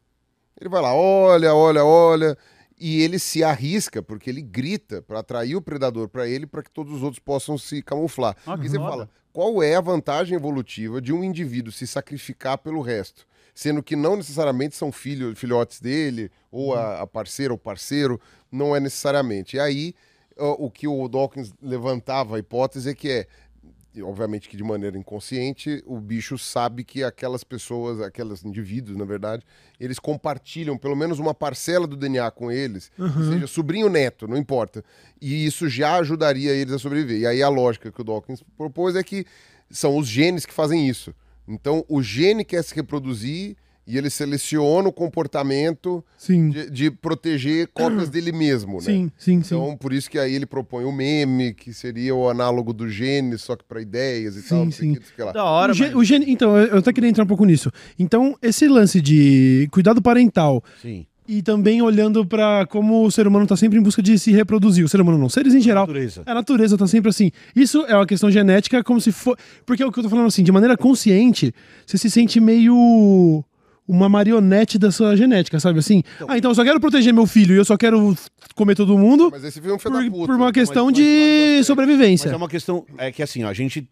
Ele 0.60 0.70
vai 0.70 0.82
lá, 0.82 0.94
olha, 0.94 1.54
olha, 1.54 1.84
olha, 1.84 2.38
e 2.80 3.02
ele 3.02 3.20
se 3.20 3.44
arrisca 3.44 4.02
porque 4.02 4.30
ele 4.30 4.42
grita 4.42 5.02
para 5.02 5.20
atrair 5.20 5.56
o 5.56 5.62
predador 5.62 6.10
para 6.10 6.28
ele, 6.28 6.46
para 6.46 6.64
que 6.64 6.72
todos 6.72 6.94
os 6.94 7.04
outros 7.04 7.20
possam 7.20 7.58
se 7.58 7.82
camuflar. 7.82 8.36
Ah, 8.46 8.58
e 8.62 8.68
você 8.70 8.78
foda. 8.78 8.90
fala, 8.90 9.10
qual 9.32 9.62
é 9.62 9.76
a 9.76 9.82
vantagem 9.82 10.36
evolutiva 10.36 11.02
de 11.02 11.14
um 11.14 11.24
indivíduo 11.24 11.72
se 11.72 11.86
sacrificar 11.86 12.58
pelo 12.58 12.82
resto? 12.82 13.28
Sendo 13.56 13.82
que 13.82 13.96
não 13.96 14.18
necessariamente 14.18 14.76
são 14.76 14.92
filho, 14.92 15.34
filhotes 15.36 15.80
dele, 15.80 16.30
ou 16.52 16.76
a, 16.76 17.02
a 17.02 17.08
parceira 17.08 17.54
ou 17.54 17.58
parceiro, 17.58 18.20
não 18.52 18.76
é 18.76 18.80
necessariamente. 18.82 19.56
E 19.56 19.60
aí, 19.60 19.96
o 20.38 20.70
que 20.70 20.88
o 20.88 21.08
Dawkins 21.08 21.54
levantava 21.62 22.36
a 22.36 22.40
hipótese 22.40 22.90
é 22.90 22.94
que 22.94 23.10
é, 23.10 23.28
obviamente 24.02 24.50
que 24.50 24.58
de 24.58 24.64
maneira 24.64 24.98
inconsciente, 24.98 25.82
o 25.86 26.00
bicho 26.00 26.38
sabe 26.38 26.84
que 26.84 27.04
aquelas 27.04 27.44
pessoas, 27.44 28.02
aqueles 28.02 28.44
indivíduos, 28.44 28.98
na 28.98 29.06
verdade, 29.06 29.44
eles 29.80 30.00
compartilham 30.00 30.78
pelo 30.78 30.96
menos 30.96 31.20
uma 31.20 31.34
parcela 31.34 31.88
do 31.88 31.96
DNA 31.96 32.30
com 32.32 32.52
eles, 32.52 32.92
que 33.14 33.32
seja 33.32 33.48
sobrinho 33.48 33.88
neto, 33.90 34.28
não 34.28 34.36
importa. 34.36 34.84
E 35.22 35.46
isso 35.46 35.70
já 35.70 35.96
ajudaria 35.96 36.52
eles 36.52 36.74
a 36.74 36.80
sobreviver. 36.80 37.22
E 37.22 37.26
aí 37.26 37.42
a 37.42 37.50
lógica 37.50 37.92
que 37.92 38.02
o 38.02 38.04
Dawkins 38.04 38.44
propôs 38.58 38.98
é 38.98 39.04
que 39.04 39.26
são 39.70 39.98
os 39.98 40.08
genes 40.08 40.46
que 40.46 40.54
fazem 40.54 40.88
isso. 40.88 41.16
Então 41.48 41.86
o 41.88 42.02
gene 42.02 42.44
quer 42.44 42.64
se 42.64 42.74
reproduzir 42.76 43.56
e 43.88 44.00
ele 44.00 44.10
seleciona 44.10 44.90
o 44.90 44.92
comportamento 44.92 46.04
Sim. 46.18 46.50
de, 46.50 46.72
de 46.72 46.90
proteger 46.90 47.68
cópias 47.68 48.10
dele 48.10 48.32
mesmo, 48.32 48.78
né? 48.78 48.82
Sim, 48.82 49.12
sim, 49.16 49.44
sim. 49.44 49.56
Então, 49.56 49.78
por 49.78 49.94
isso 49.94 50.10
que 50.10 50.18
aí 50.18 50.34
ele 50.34 50.48
propõe 50.48 50.86
o 50.86 50.92
meme, 50.92 51.54
que 51.54 51.72
seria 51.72 52.16
o 52.16 52.28
análogo 52.28 52.74
do 52.74 52.90
gene, 52.90 53.38
só 53.38 53.56
que 53.56 53.64
para 53.64 53.80
ideias 53.80 54.36
e 54.38 54.42
Sim, 54.42 54.50
tal, 54.50 54.72
sim. 54.72 54.98
lá. 55.20 55.32
Da 55.32 55.44
hora, 55.44 55.72
o, 55.72 55.78
mano. 55.78 55.98
o 56.00 56.04
gene- 56.04 56.26
então, 56.30 56.58
eu 56.58 56.66
eu 56.68 56.78
até 56.80 56.92
queria 56.92 57.10
entrar 57.12 57.24
um 57.24 57.28
pouco 57.28 57.46
nisso. 57.46 57.72
Então, 58.00 58.36
esse 58.42 58.68
lance 58.68 59.00
de 59.00 59.68
cuidado 59.72 60.02
parental 60.02 60.64
Sim. 60.82 61.06
E 61.28 61.42
também 61.42 61.82
olhando 61.82 62.26
pra 62.26 62.66
como 62.68 63.04
o 63.06 63.12
ser 63.12 63.28
humano 63.28 63.48
tá 63.48 63.56
sempre 63.58 63.80
em 63.80 63.82
busca 63.82 64.02
de 64.02 64.18
se 64.20 64.32
reproduzir. 64.32 64.86
O 64.86 64.90
ser 64.90 65.02
humano 65.02 65.18
não, 65.18 65.30
seres 65.30 65.54
em 65.56 65.62
geral. 65.62 65.84
Natureza. 65.88 66.24
A 66.26 66.34
natureza 66.34 66.78
tá 66.78 66.86
sempre 66.88 67.10
assim. 67.10 67.32
Isso 67.56 67.84
é 67.88 67.96
uma 67.96 68.06
questão 68.06 68.30
genética, 68.30 68.84
como 68.84 69.02
se 69.02 69.12
for. 69.12 69.38
Porque 69.66 69.82
é 69.82 69.86
o 69.86 69.92
que 69.92 70.00
eu 70.00 70.04
tô 70.04 70.10
falando 70.10 70.28
assim, 70.28 70.44
de 70.44 70.52
maneira 70.52 70.78
consciente, 70.78 71.54
você 71.86 71.98
se 71.98 72.10
sente 72.12 72.40
meio. 72.40 73.44
Uma 73.88 74.10
marionete 74.10 74.80
da 74.80 74.92
sua 74.92 75.16
genética, 75.16 75.60
sabe 75.60 75.78
assim? 75.78 76.02
ah, 76.28 76.36
então 76.40 76.50
eu 76.50 76.56
só 76.56 76.64
quero 76.64 76.80
proteger 76.80 77.14
meu 77.14 77.28
filho 77.28 77.54
e 77.54 77.58
eu 77.60 77.64
só 77.66 77.78
quero 77.78 78.18
comer 78.56 78.74
todo 78.74 78.98
mundo 78.98 79.30
Mas 79.32 79.44
esse 79.44 79.62
filme 79.62 79.74
é 79.74 79.76
um 79.76 79.78
filho 79.78 79.94
por, 79.94 80.04
da 80.04 80.10
puta. 80.10 80.26
por 80.26 80.36
uma 80.36 80.52
questão 80.52 80.86
mas- 80.88 80.96
de 80.96 81.02
mas- 81.04 81.58
Mas 81.58 81.68
sobrevivência. 81.68 82.30
é 82.30 82.36
uma 82.36 82.50
questão. 82.50 82.84
É 82.98 83.12
que 83.12 83.22
assim, 83.22 83.44
ó, 83.44 83.48
a 83.48 83.54
gente 83.54 83.88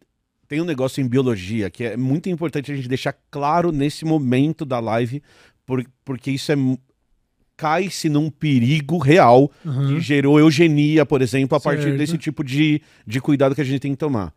tem 0.47 0.59
um 0.59 0.65
negócio 0.65 0.99
em 0.99 1.07
biologia 1.07 1.69
que 1.69 1.83
é 1.83 1.95
muito 1.95 2.27
importante 2.27 2.71
a 2.71 2.75
gente 2.75 2.87
deixar 2.87 3.13
claro 3.29 3.71
nesse 3.71 4.03
momento 4.03 4.65
da 4.65 4.79
live, 4.79 5.21
por- 5.63 5.85
porque 6.03 6.31
isso 6.31 6.51
é. 6.51 6.55
Cai-se 7.63 8.09
num 8.09 8.29
perigo 8.29 8.97
real 8.97 9.49
que 9.87 10.01
gerou 10.01 10.37
eugenia, 10.37 11.05
por 11.05 11.21
exemplo, 11.21 11.57
a 11.57 11.61
partir 11.61 11.83
Certo. 11.83 11.97
desse 11.97 12.17
tipo 12.17 12.43
de, 12.43 12.81
de 13.07 13.21
cuidado 13.21 13.55
que 13.55 13.61
a 13.61 13.63
gente 13.63 13.79
tem 13.79 13.91
que 13.91 13.97
tomar. 13.97 14.33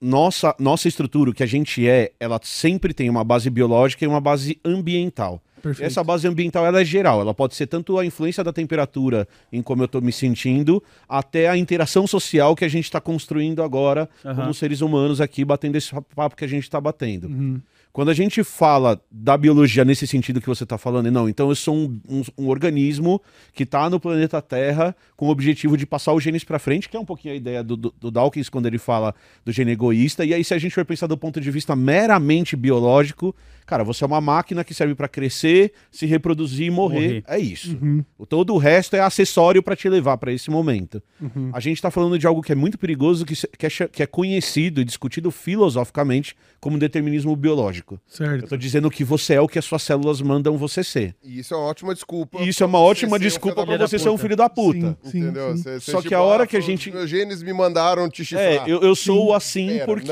Nossa, 0.00 0.52
nossa 0.58 0.88
estrutura, 0.88 1.30
o 1.30 1.32
que 1.32 1.44
a 1.44 1.46
gente 1.46 1.88
é, 1.88 2.10
ela 2.18 2.40
sempre 2.42 2.92
tem 2.92 3.08
uma 3.08 3.22
base 3.22 3.48
biológica 3.48 4.04
e 4.04 4.08
uma 4.08 4.20
base 4.20 4.58
ambiental. 4.64 5.40
Perfeito. 5.62 5.86
Essa 5.86 6.02
base 6.02 6.26
ambiental 6.26 6.66
ela 6.66 6.80
é 6.80 6.84
geral, 6.84 7.20
ela 7.20 7.32
pode 7.32 7.54
ser 7.54 7.68
tanto 7.68 7.98
a 7.98 8.04
influência 8.04 8.42
da 8.42 8.52
temperatura 8.52 9.28
em 9.52 9.62
como 9.62 9.82
eu 9.82 9.86
estou 9.86 10.02
me 10.02 10.12
sentindo, 10.12 10.82
até 11.08 11.48
a 11.48 11.56
interação 11.56 12.04
social 12.04 12.56
que 12.56 12.64
a 12.64 12.68
gente 12.68 12.84
está 12.84 13.00
construindo 13.00 13.62
agora 13.62 14.08
Aham. 14.24 14.34
como 14.34 14.54
seres 14.54 14.80
humanos 14.80 15.20
aqui, 15.20 15.44
batendo 15.44 15.76
esse 15.76 15.92
papo 16.14 16.36
que 16.36 16.44
a 16.44 16.48
gente 16.48 16.64
está 16.64 16.80
batendo. 16.80 17.28
Uhum. 17.28 17.60
Quando 17.96 18.10
a 18.10 18.14
gente 18.14 18.44
fala 18.44 19.00
da 19.10 19.38
biologia 19.38 19.82
nesse 19.82 20.06
sentido 20.06 20.38
que 20.38 20.46
você 20.46 20.64
está 20.64 20.76
falando, 20.76 21.10
não, 21.10 21.26
então 21.30 21.48
eu 21.48 21.54
sou 21.54 21.74
um, 21.74 21.98
um- 22.06 22.22
um 22.44 22.48
organismo 22.48 23.22
que 23.54 23.62
está 23.62 23.88
no 23.88 23.98
planeta 23.98 24.42
Terra 24.42 24.94
com 25.16 25.28
o 25.28 25.30
objetivo 25.30 25.78
de 25.78 25.86
passar 25.86 26.12
os 26.12 26.22
genes 26.22 26.44
para 26.44 26.58
frente, 26.58 26.90
que 26.90 26.96
é 26.98 27.00
um 27.00 27.06
pouquinho 27.06 27.32
a 27.32 27.36
ideia 27.38 27.64
do, 27.64 27.74
do, 27.74 27.94
do 27.98 28.10
Dawkins 28.10 28.50
quando 28.50 28.66
ele 28.66 28.76
fala 28.76 29.14
do 29.46 29.50
gene 29.50 29.72
egoísta. 29.72 30.26
E 30.26 30.34
aí, 30.34 30.44
se 30.44 30.52
a 30.52 30.58
gente 30.58 30.74
for 30.74 30.84
pensar 30.84 31.06
do 31.06 31.16
ponto 31.16 31.40
de 31.40 31.50
vista 31.50 31.74
meramente 31.74 32.54
biológico, 32.54 33.34
cara, 33.64 33.82
você 33.82 34.04
é 34.04 34.06
uma 34.06 34.20
máquina 34.20 34.62
que 34.62 34.74
serve 34.74 34.94
para 34.94 35.08
crescer, 35.08 35.72
se 35.90 36.04
reproduzir 36.04 36.66
e 36.66 36.70
morrer. 36.70 36.96
Morrer. 36.96 37.24
É 37.26 37.38
isso. 37.38 37.78
Uhum. 37.80 38.04
O 38.18 38.26
Todo 38.26 38.52
o 38.52 38.58
resto 38.58 38.94
é 38.94 39.00
acessório 39.00 39.62
para 39.62 39.74
te 39.74 39.88
levar 39.88 40.18
para 40.18 40.30
esse 40.30 40.50
momento. 40.50 41.02
A 41.50 41.60
gente 41.60 41.76
está 41.78 41.90
falando 41.90 42.18
de 42.18 42.26
algo 42.26 42.42
que 42.42 42.52
é 42.52 42.54
muito 42.54 42.76
perigoso, 42.76 43.24
que, 43.24 43.34
que 43.56 43.64
é, 43.66 43.70
que 43.88 44.02
é 44.02 44.06
conhecido 44.06 44.82
e 44.82 44.84
discutido 44.84 45.30
filosoficamente 45.30 46.36
como 46.60 46.76
determinismo 46.78 47.34
biológico. 47.34 47.85
Eu 47.94 48.00
Certo. 48.08 48.48
tô 48.48 48.56
dizendo 48.56 48.90
que 48.90 49.04
você 49.04 49.34
é 49.34 49.40
o 49.40 49.46
que 49.46 49.58
as 49.58 49.64
suas 49.64 49.82
células 49.82 50.20
mandam 50.20 50.56
você 50.58 50.82
ser. 50.82 51.14
E 51.22 51.38
isso 51.38 51.54
é 51.54 51.56
uma 51.56 51.66
ótima 51.66 51.94
desculpa. 51.94 52.38
E 52.42 52.48
isso 52.48 52.62
é 52.62 52.66
uma 52.66 52.78
você 52.78 52.84
ótima 52.84 53.16
um 53.16 53.20
desculpa 53.20 53.64
da 53.66 53.76
você 53.86 53.98
ser 53.98 54.08
um 54.08 54.18
filho 54.18 54.34
da 54.36 54.48
puta. 54.48 54.96
Sim, 55.04 55.10
sim, 55.10 55.18
Entendeu? 55.20 55.56
sim. 55.56 55.62
Cê- 55.62 55.80
cê 55.80 55.90
Só 55.92 55.98
que 55.98 56.04
tipo, 56.04 56.14
a 56.16 56.20
hora 56.22 56.42
ah, 56.44 56.46
que 56.46 56.56
a 56.56 56.60
gente- 56.60 56.90
Meus 56.90 57.08
genes 57.08 57.42
me 57.42 57.52
mandaram 57.52 58.08
te 58.10 58.24
chifrar. 58.24 58.44
É, 58.44 58.62
eu, 58.66 58.80
eu 58.80 58.94
sou 58.94 59.32
assim 59.34 59.68
Pera, 59.68 59.84
porque 59.86 60.10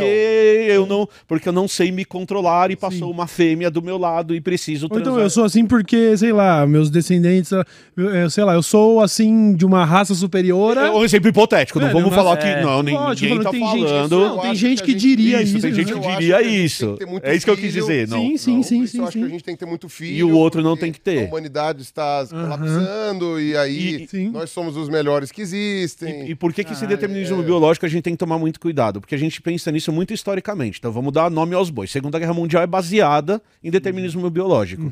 não. 0.69 0.75
eu 0.75 0.87
não, 0.87 1.09
porque 1.27 1.49
eu 1.49 1.53
não 1.53 1.67
sei 1.69 1.91
me 1.91 2.05
controlar 2.05 2.71
e 2.71 2.77
passou 2.77 3.11
uma 3.11 3.27
fêmea 3.27 3.71
do 3.71 3.83
meu 3.83 3.99
lado 3.99 4.35
e 4.35 4.41
preciso 4.41 4.87
Ou 4.87 4.91
transar. 4.91 5.13
então 5.13 5.23
eu 5.23 5.31
sou 5.31 5.45
assim 5.45 5.67
porque, 5.67 6.17
sei 6.17 6.33
lá, 6.33 6.67
meus 6.67 6.91
descendentes, 6.91 7.51
eu- 7.53 7.65
eu- 8.11 8.31
sei 8.31 8.45
lá, 8.45 8.55
eu 8.55 8.63
sou 8.63 9.01
assim 9.01 9.55
de 9.55 9.65
uma 9.67 9.85
raça 9.85 10.15
superior. 10.15 10.77
É 10.77 10.91
um 10.91 11.05
exemplo 11.05 11.29
hipotético, 11.29 11.81
não 11.81 11.89
É, 11.89 11.93
vamos 11.93 12.11
mas- 12.11 12.15
falar 12.17 12.39
é. 12.39 12.55
que 12.57 12.63
não, 12.65 12.83
nem- 12.83 12.95
Lógico, 12.95 13.29
ninguém 13.29 13.43
tá 13.45 13.51
tem 13.51 13.61
gente- 13.61 13.89
falando. 13.89 14.21
não, 14.21 14.39
tem 14.41 14.55
gente 14.55 14.83
que 14.83 14.93
gente- 14.93 15.01
diria 15.01 15.43
isso, 15.43 15.53
isso. 15.57 15.61
tem 15.67 15.75
gente 15.75 15.93
né? 15.95 16.01
que 16.01 16.07
Eu 16.07 16.11
diria 16.17 16.43
gente 16.45 16.65
isso. 16.65 16.93
que 16.93 16.99
ter 16.99 17.07
muito 17.07 17.25
É 17.25 17.35
isso 17.35 17.45
que 17.45 17.51
eu 17.51 17.57
quis 17.65 17.75
dizer, 17.75 18.09
não. 18.09 18.19
Sim, 18.19 18.37
sim, 18.37 18.57
Não, 18.57 18.63
sim, 18.63 18.83
isso 18.83 18.93
sim, 18.93 18.99
eu 18.99 19.05
acho 19.07 19.19
que 19.19 19.25
a 19.25 19.29
gente 19.29 19.45
tem 19.45 19.55
que 19.55 19.59
ter 19.61 19.67
muito 19.69 19.89
filho. 19.89 20.17
E 20.17 20.23
o 20.25 20.37
outro 20.37 20.63
não 20.63 20.77
tem 20.77 20.91
que 20.93 21.01
ter. 21.01 21.25
A 21.25 21.29
humanidade 21.29 21.83
está 21.83 22.25
colapsando 22.29 23.41
e 23.41 23.57
aí 23.57 24.07
E- 24.13 24.29
nós 24.31 24.51
somos 24.51 24.77
os 24.77 24.89
melhores 24.89 25.31
que 25.31 25.43
existem. 25.43 26.27
E, 26.27 26.31
e 26.31 26.35
por 26.35 26.53
que, 26.53 26.63
que 26.65 26.73
esse 26.73 26.81
Caralho, 26.83 26.97
determinismo 26.97 27.41
é. 27.41 27.45
biológico 27.45 27.87
a 27.87 27.89
gente 27.89 28.03
tem 28.03 28.13
que 28.15 28.19
tomar 28.19 28.39
muito 28.39 28.59
cuidado? 28.61 29.01
Porque 29.01 29.15
a 29.15 29.19
gente 29.19 29.41
pensa 29.43 29.71
nisso 29.71 29.93
muito 29.93 30.13
historicamente. 30.15 30.79
Então 30.79 30.93
vamos 30.93 31.13
dar 31.13 31.31
nome 31.31 31.55
aos 31.55 31.71
bois. 31.71 31.91
Segunda 31.91 32.19
Guerra 32.19 32.35
Mundial 32.35 32.63
é 32.63 32.67
baseada 32.67 33.41
em 33.63 33.71
determinismo 33.71 34.29
biológico. 34.31 34.91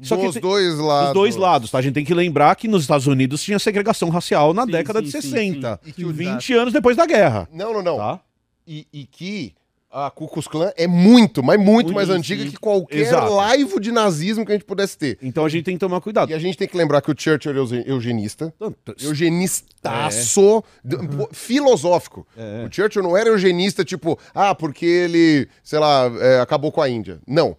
Só 0.00 0.16
que 0.16 0.24
Dos 0.24 0.32
tem- 0.34 0.42
dois 0.42 0.78
lados. 0.78 1.04
Dos 1.08 1.14
dois 1.14 1.36
lados, 1.36 1.70
tá? 1.70 1.78
A 1.78 1.82
gente 1.82 1.94
tem 1.94 2.04
que 2.04 2.14
lembrar 2.14 2.56
que 2.56 2.66
nos 2.66 2.82
Estados 2.82 3.06
Unidos 3.06 3.42
tinha 3.42 3.58
segregação 3.58 4.08
racial 4.08 4.52
na 4.52 4.64
Sim, 4.64 4.72
década 4.72 4.98
sim, 5.00 5.04
de 5.04 5.12
sim, 5.12 5.20
60. 5.20 5.80
sim. 5.82 5.90
E 5.90 5.92
que 5.92 6.04
o- 6.04 6.12
20 6.12 6.54
anos 6.54 6.72
depois 6.72 6.96
da 6.96 7.06
guerra. 7.06 7.48
Não, 7.52 7.72
não, 7.72 7.82
não. 7.82 7.96
Tá? 7.98 8.20
E, 8.66 8.86
e 8.92 9.04
que 9.04 9.52
a 9.92 10.10
Ku 10.10 10.26
Klux 10.26 10.48
Klan 10.48 10.72
é 10.76 10.86
muito, 10.86 11.42
mas 11.42 11.60
muito 11.60 11.92
mais 11.92 12.08
antiga 12.08 12.44
que 12.46 12.56
qualquer 12.56 12.96
Exato. 12.98 13.32
laivo 13.34 13.78
de 13.78 13.92
nazismo 13.92 14.44
que 14.46 14.52
a 14.52 14.54
gente 14.54 14.64
pudesse 14.64 14.96
ter. 14.96 15.18
Então 15.22 15.44
a 15.44 15.48
gente 15.50 15.64
tem 15.64 15.74
que 15.74 15.80
tomar 15.80 16.00
cuidado. 16.00 16.30
E 16.30 16.34
a 16.34 16.38
gente 16.38 16.56
tem 16.56 16.66
que 16.66 16.76
lembrar 16.76 17.02
que 17.02 17.10
o 17.10 17.14
Churchill 17.16 17.50
era 17.50 17.60
euge- 17.60 17.84
eugenista. 17.86 18.54
Tanto- 18.58 18.94
Eugenistaço, 19.04 20.64
d- 20.84 20.96
pô, 21.08 21.28
filosófico. 21.32 22.26
É. 22.36 22.64
O 22.66 22.72
Churchill 22.72 23.02
não 23.02 23.16
era 23.16 23.28
eugenista, 23.28 23.84
tipo, 23.84 24.18
ah, 24.34 24.54
porque 24.54 24.86
ele, 24.86 25.48
sei 25.62 25.78
lá, 25.78 26.10
é, 26.20 26.40
acabou 26.40 26.72
com 26.72 26.80
a 26.80 26.88
Índia. 26.88 27.20
Não. 27.26 27.56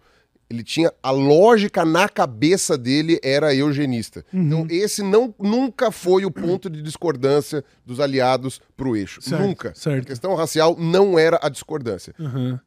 Ele 0.53 0.63
tinha 0.63 0.93
a 1.01 1.09
lógica 1.09 1.83
na 1.83 2.07
cabeça 2.07 2.77
dele 2.77 3.19
era 3.23 3.55
eugenista. 3.55 4.23
Uhum. 4.31 4.41
Então, 4.43 4.67
esse 4.69 5.01
não, 5.01 5.33
nunca 5.39 5.89
foi 5.89 6.25
o 6.25 6.31
ponto 6.31 6.69
de 6.69 6.81
discordância 6.83 7.63
dos 7.83 7.99
aliados 7.99 8.61
pro 8.77 8.95
eixo. 8.95 9.19
Certo, 9.19 9.41
nunca. 9.41 9.69
A 9.69 9.75
certo. 9.75 10.05
questão 10.05 10.35
racial 10.35 10.75
não 10.77 11.17
era 11.17 11.39
a 11.41 11.49
discordância. 11.49 12.13
Aham. 12.19 12.59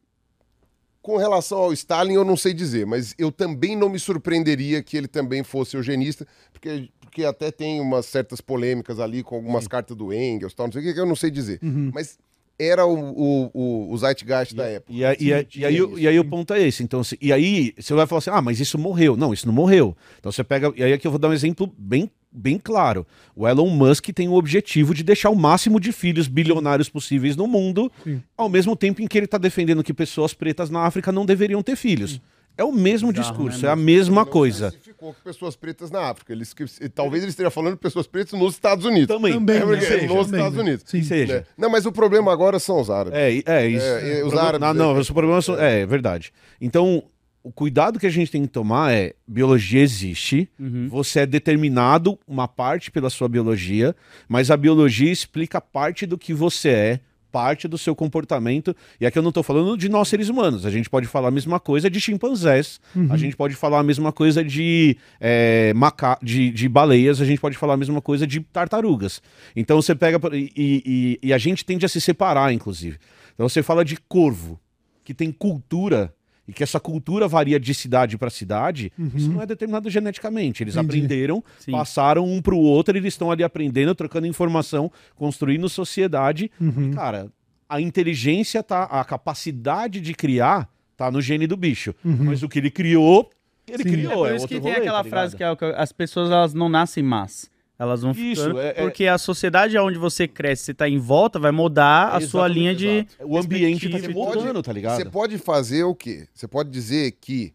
Com 1.01 1.15
relação 1.15 1.59
ao 1.59 1.71
Stalin, 1.71 2.15
eu 2.15 2.25
não 2.25 2.35
sei 2.35 2.53
dizer, 2.53 2.85
mas 2.85 3.15
eu 3.17 3.31
também 3.31 3.77
não 3.77 3.87
me 3.87 3.97
surpreenderia 3.97 4.83
que 4.83 4.97
ele 4.97 5.07
também 5.07 5.41
fosse 5.41 5.77
eugenista, 5.77 6.27
porque, 6.51 6.89
porque 6.99 7.23
até 7.23 7.49
tem 7.49 7.79
umas 7.79 8.05
certas 8.07 8.41
polêmicas 8.41 8.99
ali 8.99 9.23
com 9.23 9.35
algumas 9.35 9.65
cartas 9.69 9.95
do 9.95 10.11
Engels, 10.11 10.53
tal, 10.53 10.67
não 10.67 10.73
sei 10.73 10.81
o 10.81 10.83
que, 10.83 10.93
que 10.93 10.99
eu 10.99 11.05
não 11.05 11.15
sei 11.15 11.31
dizer. 11.31 11.59
Uhum. 11.63 11.91
Mas 11.93 12.19
era 12.59 12.85
o, 12.85 12.93
o, 12.95 13.51
o, 13.53 13.91
o 13.93 13.97
zeitgeist 13.97 14.55
da 14.55 14.65
época. 14.65 14.91
E, 14.91 15.05
aí- 15.05 15.17
e 15.19 15.33
aí- 15.33 15.47
e 15.55 15.65
aí, 15.65 15.81
o- 15.81 15.99
e 15.99 16.07
aí 16.07 16.19
o 16.19 16.25
ponto 16.25 16.53
é 16.53 16.61
esse. 16.67 16.83
Então, 16.83 17.03
se- 17.03 17.17
e 17.21 17.31
aí 17.31 17.73
você 17.77 17.93
vai 17.93 18.07
falar 18.07 18.19
assim: 18.19 18.29
ah, 18.31 18.41
mas 18.41 18.59
isso 18.59 18.77
morreu. 18.77 19.15
Não, 19.15 19.33
isso 19.33 19.45
não 19.45 19.53
morreu. 19.53 19.95
Então 20.19 20.31
você 20.31 20.43
pega. 20.43 20.71
E 20.75 20.83
aí 20.83 20.93
aqui 20.93 21.05
eu 21.05 21.11
vou 21.11 21.19
dar 21.19 21.29
um 21.29 21.33
exemplo 21.33 21.71
bem, 21.77 22.09
bem 22.31 22.57
claro. 22.57 23.05
O 23.35 23.47
Elon 23.47 23.69
Musk 23.69 24.07
tem 24.09 24.27
o 24.27 24.33
objetivo 24.33 24.93
de 24.93 25.03
deixar 25.03 25.29
o 25.29 25.35
máximo 25.35 25.79
de 25.79 25.91
filhos 25.91 26.27
bilionários 26.27 26.89
possíveis 26.89 27.35
no 27.35 27.45
mundo, 27.47 27.91
Sim. 28.03 28.21
ao 28.35 28.49
mesmo 28.49 28.75
tempo 28.75 29.01
em 29.01 29.07
que 29.07 29.17
ele 29.17 29.25
está 29.25 29.37
defendendo 29.37 29.83
que 29.83 29.93
pessoas 29.93 30.33
pretas 30.33 30.69
na 30.69 30.81
África 30.81 31.11
não 31.11 31.25
deveriam 31.25 31.61
ter 31.61 31.75
filhos. 31.75 32.19
É 32.57 32.63
o 32.63 32.71
mesmo 32.71 33.11
Bizarro, 33.11 33.29
discurso, 33.29 33.61
né, 33.63 33.69
é 33.69 33.71
a 33.71 33.75
mesma 33.75 34.25
Não 34.25 34.31
coisa. 34.31 34.67
especificou 34.67 35.13
que 35.13 35.21
pessoas 35.21 35.55
pretas 35.55 35.91
na 35.91 36.09
África. 36.09 36.33
Ele, 36.33 36.41
esque- 36.43 36.65
talvez 36.89 37.21
ele 37.23 37.29
esteja 37.29 37.51
falando 37.51 37.73
de 37.75 37.79
pessoas 37.79 38.07
pretas 38.07 38.37
nos 38.39 38.53
Estados 38.55 38.83
Unidos. 38.83 39.07
Também. 39.15 39.33
Também, 39.33 39.57
É, 39.57 39.65
né? 39.65 39.79
seja, 39.81 40.07
nos 40.07 40.25
também, 40.25 40.39
Estados 40.39 40.57
né? 40.57 40.63
Unidos. 40.63 40.83
Sim. 40.87 41.03
Seja. 41.03 41.35
né? 41.39 41.43
Não, 41.57 41.69
mas 41.69 41.85
o 41.85 41.91
problema 41.91 42.31
agora 42.33 42.57
são 42.59 42.81
os 42.81 42.89
árabes. 42.89 43.13
É, 43.17 43.29
é 43.45 43.67
isso. 43.67 43.85
É, 43.85 43.89
é, 43.89 44.11
os 44.13 44.17
O 44.17 44.21
problema- 44.31 44.41
árabes, 44.47 44.67
Não, 44.67 44.73
não, 44.73 44.97
é. 44.97 44.99
os 44.99 45.11
problemas 45.11 45.45
são. 45.45 45.59
É, 45.59 45.85
verdade. 45.85 46.33
Então, 46.59 47.03
o 47.43 47.51
cuidado 47.51 47.99
que 47.99 48.07
a 48.07 48.09
gente 48.09 48.31
tem 48.31 48.41
que 48.41 48.47
tomar 48.49 48.91
é: 48.91 49.13
biologia 49.27 49.81
existe, 49.81 50.49
Uhum. 50.59 50.87
você 50.89 51.19
é 51.21 51.25
determinado 51.25 52.17
uma 52.27 52.47
parte 52.47 52.89
pela 52.91 53.09
sua 53.09 53.29
biologia, 53.29 53.95
mas 54.27 54.49
a 54.51 54.57
biologia 54.57 55.11
explica 55.11 55.61
parte 55.61 56.05
do 56.05 56.17
que 56.17 56.33
você 56.33 56.69
é. 56.69 56.99
Parte 57.31 57.67
do 57.67 57.77
seu 57.77 57.93
comportamento, 57.95 58.75
e 59.01 59.05
aqui 59.05 59.17
eu 59.19 59.21
não 59.21 59.31
tô 59.31 59.43
falando 59.43 59.77
de 59.77 59.89
nós 59.89 60.07
seres 60.07 60.29
humanos, 60.29 60.65
a 60.65 60.71
gente 60.71 60.89
pode 60.89 61.05
falar 61.07 61.27
a 61.27 61.31
mesma 61.31 61.59
coisa 61.59 61.89
de 61.89 61.99
chimpanzés, 61.99 62.79
a 63.09 63.17
gente 63.17 63.35
pode 63.35 63.53
falar 63.53 63.79
a 63.79 63.83
mesma 63.83 64.11
coisa 64.11 64.43
de, 64.43 64.97
é, 65.19 65.73
maca 65.75 66.17
de, 66.23 66.49
de 66.51 66.69
baleias, 66.69 67.19
a 67.21 67.25
gente 67.25 67.39
pode 67.39 67.57
falar 67.57 67.73
a 67.73 67.77
mesma 67.77 68.01
coisa 68.01 68.25
de 68.25 68.39
tartarugas. 68.39 69.21
Então 69.55 69.81
você 69.81 69.93
pega. 69.93 70.19
E, 70.35 70.51
e- 70.55 71.19
e 71.21 71.33
a 71.33 71.37
gente 71.37 71.65
tende 71.65 71.85
a 71.85 71.89
se 71.89 71.99
separar, 71.99 72.53
inclusive. 72.53 72.97
Então 73.33 73.47
você 73.47 73.61
fala 73.61 73.83
de 73.83 73.97
corvo, 74.07 74.59
que 75.03 75.13
tem 75.13 75.31
cultura, 75.31 76.13
e 76.47 76.53
que 76.53 76.63
essa 76.63 76.79
cultura 76.79 77.27
varia 77.27 77.59
de 77.59 77.73
cidade 77.73 78.17
para 78.17 78.29
cidade, 78.29 78.91
isso 79.13 79.29
não 79.29 79.41
é 79.41 79.45
determinado 79.45 79.89
geneticamente. 79.89 80.63
Eles 80.63 80.75
Entendi. 80.75 80.97
aprenderam, 80.97 81.43
Sim. 81.59 81.71
passaram 81.71 82.25
um 82.25 82.41
para 82.41 82.55
o 82.55 82.59
outro, 82.59 82.95
eles 82.95 83.13
estão 83.13 83.29
ali 83.29 83.43
aprendendo, 83.43 83.93
trocando 83.93 84.27
informação, 84.27 84.91
construindo 85.15 85.67
sociedade. 85.67 86.49
Uhum. 86.59 86.91
E, 86.91 86.95
cara, 86.95 87.29
a 87.67 87.81
inteligência 87.81 88.63
tá, 88.63 88.83
a 88.83 89.03
capacidade 89.03 89.99
de 89.99 90.13
criar 90.13 90.69
tá 90.95 91.11
no 91.11 91.21
gene 91.21 91.45
do 91.45 91.57
bicho. 91.57 91.93
Mas 92.03 92.41
o 92.43 92.49
que 92.49 92.59
ele 92.59 92.71
criou, 92.71 93.29
ele 93.67 93.83
Sim. 93.83 93.89
criou. 93.89 94.11
É 94.11 94.15
por 94.15 94.31
é 94.31 94.35
isso 94.35 94.43
outro 94.43 94.47
que 94.47 94.61
tem 94.61 94.71
rolê, 94.71 94.81
aquela 94.81 95.03
tá 95.03 95.09
frase 95.09 95.35
que, 95.35 95.43
é, 95.43 95.51
o 95.51 95.57
que 95.57 95.65
as 95.65 95.91
pessoas 95.91 96.31
elas 96.31 96.53
não 96.53 96.69
nascem 96.69 97.03
más. 97.03 97.49
Elas 97.79 98.01
vão 98.01 98.11
Isso, 98.11 98.41
ficando. 98.41 98.59
é- 98.59 98.69
é- 98.69 98.73
Porque 98.73 99.05
a 99.05 99.17
sociedade 99.17 99.77
onde 99.77 99.99
você 99.99 100.27
cresce, 100.27 100.63
você 100.65 100.73
tá 100.73 100.89
em 100.89 100.97
volta, 100.97 101.37
vai 101.37 101.51
mudar 101.51 102.09
a 102.15 102.21
sua 102.21 102.47
linha 102.47 102.73
de. 102.73 102.87
exato. 102.87 103.15
O 103.23 103.37
ambiente 103.37 103.89
tá 103.89 103.99
se 103.99 104.07
mudando, 104.07 104.63
tá 104.63 104.73
ligado? 104.73 104.97
Você 104.97 105.05
pode 105.05 105.37
fazer 105.37 105.83
o 105.83 105.93
quê? 105.93 106.27
Você 106.33 106.47
pode 106.47 106.71
dizer 106.71 107.11
que, 107.21 107.53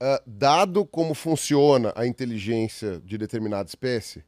ah, 0.00 0.22
dado 0.24 0.84
como 0.86 1.12
funciona 1.12 1.92
a 1.96 2.06
inteligência 2.06 3.00
de 3.04 3.18
determinada 3.18 3.68
espécie, 3.68 4.22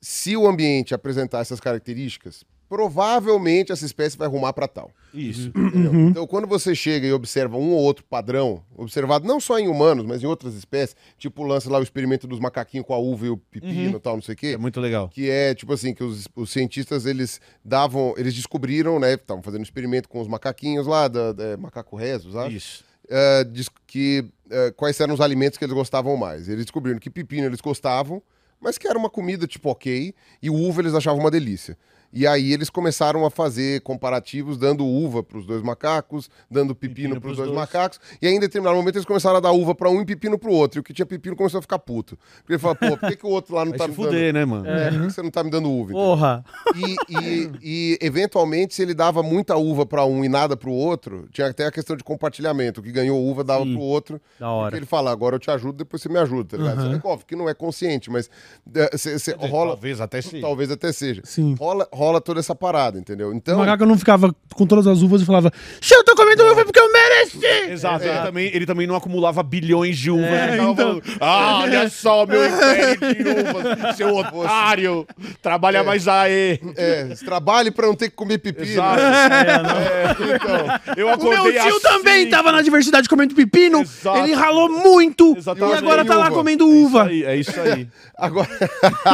se 0.00 0.34
o 0.36 0.46
ambiente 0.48 0.94
apresentar 0.94 1.40
essas 1.40 1.60
características, 1.60 2.42
provavelmente 2.68 3.72
essa 3.72 3.84
espécie 3.86 4.16
vai 4.16 4.28
rumar 4.28 4.52
para 4.52 4.66
tal. 4.68 4.90
Isso. 5.14 5.48
entendeu? 5.54 5.94
Então, 5.94 6.26
quando 6.26 6.46
você 6.46 6.74
chega 6.74 7.06
e 7.06 7.12
observa 7.12 7.56
um 7.56 7.70
ou 7.72 7.78
outro 7.80 8.04
padrão, 8.04 8.62
observado 8.76 9.26
não 9.26 9.40
só 9.40 9.58
em 9.58 9.68
humanos, 9.68 10.04
mas 10.04 10.22
em 10.22 10.26
outras 10.26 10.54
espécies, 10.54 10.94
tipo 11.16 11.42
lança 11.42 11.70
lá 11.70 11.78
o 11.78 11.82
experimento 11.82 12.26
dos 12.26 12.40
macaquinhos 12.40 12.86
com 12.86 12.92
a 12.94 12.98
uva 12.98 13.26
e 13.26 13.30
o 13.30 13.36
pepino 13.36 13.96
e 13.96 14.00
tal, 14.00 14.16
não 14.16 14.22
sei 14.22 14.34
o 14.34 14.36
quê. 14.36 14.46
É 14.48 14.56
muito 14.58 14.80
legal. 14.80 15.08
Que 15.08 15.30
é, 15.30 15.54
tipo 15.54 15.72
assim, 15.72 15.94
que 15.94 16.04
os, 16.04 16.28
os 16.36 16.50
cientistas, 16.50 17.06
eles 17.06 17.40
davam, 17.64 18.14
eles 18.16 18.34
descobriram, 18.34 18.98
né, 18.98 19.14
estavam 19.14 19.42
fazendo 19.42 19.62
experimento 19.62 20.08
com 20.08 20.20
os 20.20 20.28
macaquinhos 20.28 20.86
lá, 20.86 21.08
da, 21.08 21.32
da- 21.32 21.56
macaco 21.56 21.96
rezos, 21.96 22.36
acho 22.36 22.54
Isso. 22.56 22.84
eh, 23.08 23.44
diz 23.44 23.68
que 23.86 24.24
eh, 24.50 24.72
quais 24.76 24.98
eram 25.00 25.14
os 25.14 25.20
alimentos 25.20 25.56
que 25.58 25.64
eles 25.64 25.74
gostavam 25.74 26.16
mais. 26.16 26.48
Eles 26.48 26.64
descobriram 26.66 26.98
que 26.98 27.08
pepino 27.10 27.46
eles 27.46 27.60
gostavam, 27.60 28.22
mas 28.60 28.76
que 28.76 28.86
era 28.88 28.98
uma 28.98 29.08
comida 29.10 29.46
tipo 29.46 29.70
ok, 29.70 30.14
e 30.42 30.50
uva 30.50 30.82
eles 30.82 30.94
achavam 30.94 31.20
uma 31.20 31.30
delícia. 31.30 31.76
E 32.12 32.26
aí 32.26 32.52
eles 32.52 32.70
começaram 32.70 33.24
a 33.26 33.30
fazer 33.30 33.80
comparativos, 33.82 34.56
dando 34.56 34.84
uva 34.86 35.22
para 35.22 35.36
os 35.38 35.44
dois 35.46 35.62
macacos, 35.62 36.30
dando 36.50 36.74
pepino, 36.74 37.14
Pepino 37.16 37.20
para 37.20 37.30
os 37.30 37.36
pros 37.36 37.36
dois, 37.36 37.48
dois. 37.50 37.58
macacos. 37.60 38.00
E 38.22 38.26
aí, 38.26 38.34
em 38.34 38.40
determinado 38.40 38.76
momento, 38.76 38.96
eles 38.96 39.04
começaram 39.04 39.36
a 39.36 39.40
dar 39.40 39.52
uva 39.52 39.74
para 39.74 39.90
um 39.90 40.00
e 40.00 40.04
pepino 40.06 40.38
para 40.38 40.50
o 40.50 40.52
outro. 40.54 40.78
E 40.78 40.80
o 40.80 40.82
que 40.82 40.92
tinha 40.94 41.04
pepino 41.04 41.36
começou 41.36 41.58
a 41.58 41.62
ficar 41.62 41.78
puto. 41.78 42.18
Porque 42.38 42.52
ele 42.54 42.58
falou, 42.58 42.76
pô, 42.76 42.96
por 42.96 43.08
que, 43.10 43.16
que 43.16 43.26
o 43.26 43.28
outro 43.30 43.54
lá 43.54 43.64
não 43.64 43.72
Vai 43.72 43.78
tá 43.78 43.84
se 43.84 43.90
me 43.90 43.96
fuder, 43.96 44.32
né, 44.32 44.44
mano? 44.44 44.64
dando... 44.64 44.78
É, 44.78 44.90
por 44.90 45.06
que 45.06 45.12
você 45.12 45.22
não 45.22 45.30
tá 45.30 45.44
me 45.44 45.50
dando 45.50 45.70
uva? 45.70 45.92
Porra. 45.92 46.44
E, 46.74 46.96
e- 47.14 47.50
e, 47.62 47.98
eventualmente, 48.00 48.74
se 48.74 48.82
ele 48.82 48.94
dava 48.94 49.22
muita 49.22 49.56
uva 49.56 49.84
para 49.84 50.04
um 50.04 50.24
e 50.24 50.28
nada 50.28 50.56
para 50.56 50.70
o 50.70 50.72
outro, 50.72 51.28
tinha 51.30 51.46
até 51.48 51.66
a 51.66 51.70
questão 51.70 51.96
de 51.96 52.02
compartilhamento. 52.02 52.80
O 52.80 52.82
que 52.82 52.90
ganhou 52.90 53.22
uva 53.22 53.44
dava 53.44 53.64
para 53.64 53.74
o 53.78 53.80
outro. 53.80 54.20
Da 54.40 54.50
hora. 54.50 54.70
Porque 54.70 54.78
ele 54.78 54.86
fala, 54.86 55.10
agora 55.10 55.36
eu 55.36 55.40
te 55.40 55.50
ajudo, 55.50 55.76
depois 55.78 56.00
você 56.02 56.08
me 56.08 56.18
ajuda, 56.18 56.56
tá 56.56 56.62
ligado? 56.62 56.80
Aham. 56.80 57.00
Você- 57.00 57.06
Óbvio 57.08 57.26
que 57.26 57.36
não 57.36 57.48
é 57.48 57.54
consciente, 57.54 58.10
mas 58.10 58.28
é, 58.74 58.96
cê- 58.96 59.18
cê- 59.18 59.36
rola, 59.38 59.72
Talvez 59.72 60.00
até 60.00 60.20
sim. 60.22 60.40
talvez 60.40 60.70
até 60.70 60.92
seja. 60.92 61.22
Sim. 61.24 61.54
Rola, 61.58 61.88
rola 61.98 62.20
toda 62.20 62.38
essa 62.38 62.54
parada, 62.54 62.98
entendeu? 62.98 63.30
O 63.30 63.34
Então, 63.34 63.58
macaco 63.58 63.84
não 63.84 63.98
ficava 63.98 64.32
com 64.54 64.66
todas 64.66 64.86
as 64.86 65.02
uvas 65.02 65.20
e 65.20 65.26
falava: 65.26 65.50
"Xe, 65.80 65.94
eu 65.94 66.04
tô 66.04 66.14
comendo 66.14 66.27
uva 66.36 66.64
porque 66.64 66.78
eu 66.80 66.92
mereci! 66.92 67.70
Exato, 67.72 68.04
ele, 68.04 68.18
também, 68.20 68.50
ele 68.54 68.66
também 68.66 68.86
não 68.86 68.94
acumulava 68.96 69.42
bilhões 69.42 69.96
de 69.98 70.10
uvas. 70.10 70.24
É, 70.26 70.48
ele 70.48 70.56
tava 70.58 70.70
então. 70.72 70.74
falando, 70.86 71.02
ah, 71.20 71.60
olha 71.62 71.88
só, 71.88 72.26
meu 72.26 72.44
império 72.46 72.98
de 72.98 73.28
uvas, 73.30 73.96
seu 73.96 74.14
otário, 74.16 75.06
trabalha 75.42 75.82
mais 75.84 76.06
aí. 76.08 76.60
é, 76.76 77.04
trabalhe 77.24 77.70
pra 77.70 77.86
não 77.86 77.94
ter 77.94 78.10
que 78.10 78.16
comer 78.16 78.38
pepino. 78.38 78.66
Exato. 78.66 79.00
É, 79.00 80.34
então, 80.36 80.94
Eu 80.96 81.06
O 81.08 81.10
acordei 81.10 81.38
meu 81.42 81.52
tio 81.52 81.76
assim. 81.76 81.80
também 81.80 82.28
tava 82.28 82.52
na 82.52 82.62
diversidade 82.62 83.08
comendo 83.08 83.34
pepino, 83.34 83.80
Exato. 83.82 84.18
ele 84.18 84.34
ralou 84.34 84.68
muito 84.68 85.34
Exatamente. 85.36 85.74
e 85.74 85.78
agora 85.78 86.04
tá 86.04 86.16
lá 86.16 86.26
Uva. 86.26 86.34
comendo 86.36 86.64
É 86.64 86.68
isso 86.74 86.86
uva. 86.86 87.04
aí, 87.04 87.24
é 87.24 87.36
isso 87.36 87.60
aí. 87.60 87.88
agora, 88.16 88.48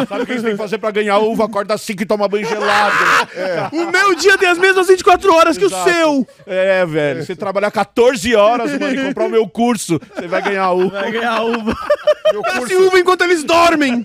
Sabe 0.08 0.22
o 0.22 0.26
que 0.26 0.32
eles 0.32 0.42
têm 0.42 0.52
que 0.52 0.58
fazer 0.58 0.78
pra 0.78 0.90
ganhar 0.90 1.18
uva? 1.18 1.44
Acorda 1.44 1.74
assim 1.74 1.94
que 1.94 2.06
toma 2.06 2.26
banho 2.28 2.46
gelado. 2.48 2.94
O 3.72 3.90
meu 3.90 4.14
dia 4.14 4.36
tem 4.38 4.48
as 4.48 4.58
mesmas 4.58 4.86
24 4.86 5.32
horas 5.34 5.58
que 5.58 5.64
Exato. 5.64 5.88
o 5.90 5.92
seu. 5.92 6.26
É, 6.46 6.84
velho. 6.86 7.03
Você 7.14 7.36
trabalhar 7.36 7.70
14 7.70 8.34
horas, 8.34 8.78
mano, 8.78 8.94
e 8.94 9.06
comprar 9.06 9.26
o 9.26 9.30
meu 9.30 9.48
curso, 9.48 10.00
você 10.14 10.26
vai 10.26 10.42
ganhar 10.42 10.70
uva. 10.72 11.00
Vai 11.00 11.12
ganhar 11.12 11.42
uva. 11.42 11.76
meu 12.32 12.42
curso, 12.42 12.86
uva 12.86 12.98
enquanto 12.98 13.22
eles 13.22 13.44
dormem. 13.44 14.04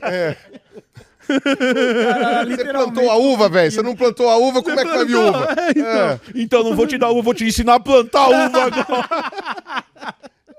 você 2.48 2.66
plantou 2.66 3.10
a 3.10 3.16
uva, 3.16 3.50
velho. 3.50 3.72
Você 3.72 3.82
não 3.82 3.96
plantou 3.96 4.30
a 4.30 4.38
uva, 4.38 4.64
como 4.64 4.80
é 4.80 4.84
que 4.84 4.92
vai 4.92 5.06
vir 5.06 5.16
uva? 5.16 5.56
É, 5.58 5.70
então. 5.72 5.86
É. 5.86 6.20
Então 6.36 6.64
não 6.64 6.76
vou 6.76 6.88
te 6.88 6.98
dar 6.98 7.10
uva, 7.10 7.22
vou 7.22 7.34
te 7.34 7.46
ensinar 7.46 7.76
a 7.76 7.80
plantar 7.80 8.28
uva 8.28 8.64
agora. 8.64 9.08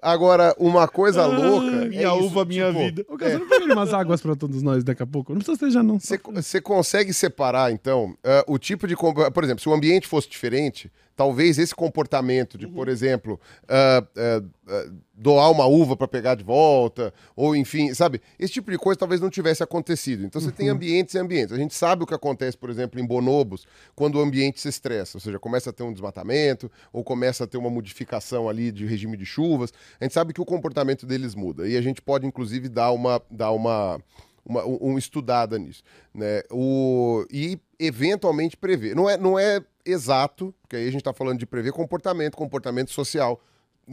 Agora, 0.03 0.55
uma 0.59 0.88
coisa 0.88 1.26
louca. 1.26 1.87
Minha 1.87 2.09
é 2.09 2.16
isso, 2.16 2.24
uva, 2.24 2.44
minha 2.44 2.68
tipo, 2.68 2.79
vida. 2.79 3.05
Ô, 3.07 3.18
cara, 3.18 3.33
você 3.33 3.38
não 3.38 3.48
pegaria 3.48 3.74
umas 3.74 3.92
águas 3.92 4.20
pra 4.20 4.35
todos 4.35 4.62
nós 4.62 4.83
daqui 4.83 5.03
a 5.03 5.07
pouco? 5.07 5.33
Não 5.33 5.40
precisa 5.40 5.59
ter 5.59 5.70
já, 5.70 5.83
não. 5.83 6.00
Você, 6.00 6.18
você 6.18 6.61
consegue 6.61 7.12
separar, 7.12 7.70
então, 7.70 8.16
ah, 8.24 8.44
o 8.46 8.59
tipo 8.59 8.88
de. 8.88 8.96
Por 8.96 9.44
exemplo, 9.44 9.61
se 9.61 9.68
o 9.68 9.74
ambiente 9.74 10.07
fosse 10.07 10.29
diferente, 10.29 10.90
talvez 11.21 11.59
esse 11.59 11.75
comportamento 11.75 12.57
de, 12.57 12.67
por 12.67 12.89
exemplo, 12.89 13.39
ah, 13.69 14.03
ah, 14.17 14.43
ah, 14.69 14.91
doar 15.13 15.51
uma 15.51 15.67
uva 15.67 15.95
para 15.95 16.09
pegar 16.09 16.35
de 16.35 16.43
volta, 16.43 17.13
ou 17.37 17.55
enfim, 17.55 17.93
sabe? 17.93 18.23
Esse 18.39 18.55
tipo 18.55 18.71
de 18.71 18.79
coisa 18.79 18.99
talvez 18.99 19.21
não 19.21 19.29
tivesse 19.29 19.63
acontecido. 19.63 20.25
Então 20.25 20.41
você 20.41 20.51
tem 20.51 20.71
ambientes 20.71 21.15
e 21.15 21.19
ambientes. 21.19 21.53
A 21.53 21.59
gente 21.59 21.75
sabe 21.75 22.05
o 22.05 22.07
que 22.07 22.15
acontece, 22.15 22.57
por 22.57 22.71
exemplo, 22.71 22.99
em 22.99 23.05
bonobos, 23.05 23.67
quando 23.95 24.15
o 24.15 24.23
ambiente 24.23 24.63
se 24.63 24.71
estressa, 24.71 25.19
ou 25.19 25.21
seja, 25.21 25.39
começa 25.39 25.69
a 25.69 25.75
ter 25.75 25.83
um 25.83 25.93
desmatamento, 25.93 26.73
ou 26.91 27.05
começa 27.05 27.45
a 27.45 27.47
ter 27.47 27.59
uma 27.59 27.69
modificação 27.69 28.49
ali 28.49 28.73
de 28.73 28.87
regime 28.87 29.15
de 29.15 29.27
chuvas. 29.27 29.75
A 30.01 30.05
gente 30.05 30.15
sabe 30.15 30.33
que 30.33 30.41
o 30.41 30.47
comportamento 30.47 31.05
deles 31.05 31.35
muda. 31.35 31.69
E 31.69 31.77
a 31.77 31.83
gente 31.83 32.01
pode, 32.01 32.27
inclusive, 32.27 32.67
dar 32.67 32.93
uma. 32.93 33.21
Dar 33.31 33.51
uma 33.51 34.01
uma, 34.43 34.65
um, 34.65 34.93
um 34.93 34.99
estudada 34.99 35.59
nisso, 35.59 35.83
né? 36.15 36.43
O, 36.51 37.27
e 37.31 37.61
eventualmente 37.79 38.57
prever. 38.57 38.97
Não 38.97 39.09
é, 39.09 39.19
não 39.19 39.39
é 39.39 39.61
exato, 39.85 40.55
porque 40.61 40.77
aí 40.77 40.83
a 40.83 40.90
gente 40.90 41.01
está 41.01 41.12
falando 41.12 41.38
de 41.38 41.47
prever 41.47 41.73
comportamento, 41.73 42.37
comportamento 42.37 42.90
social. 42.90 43.40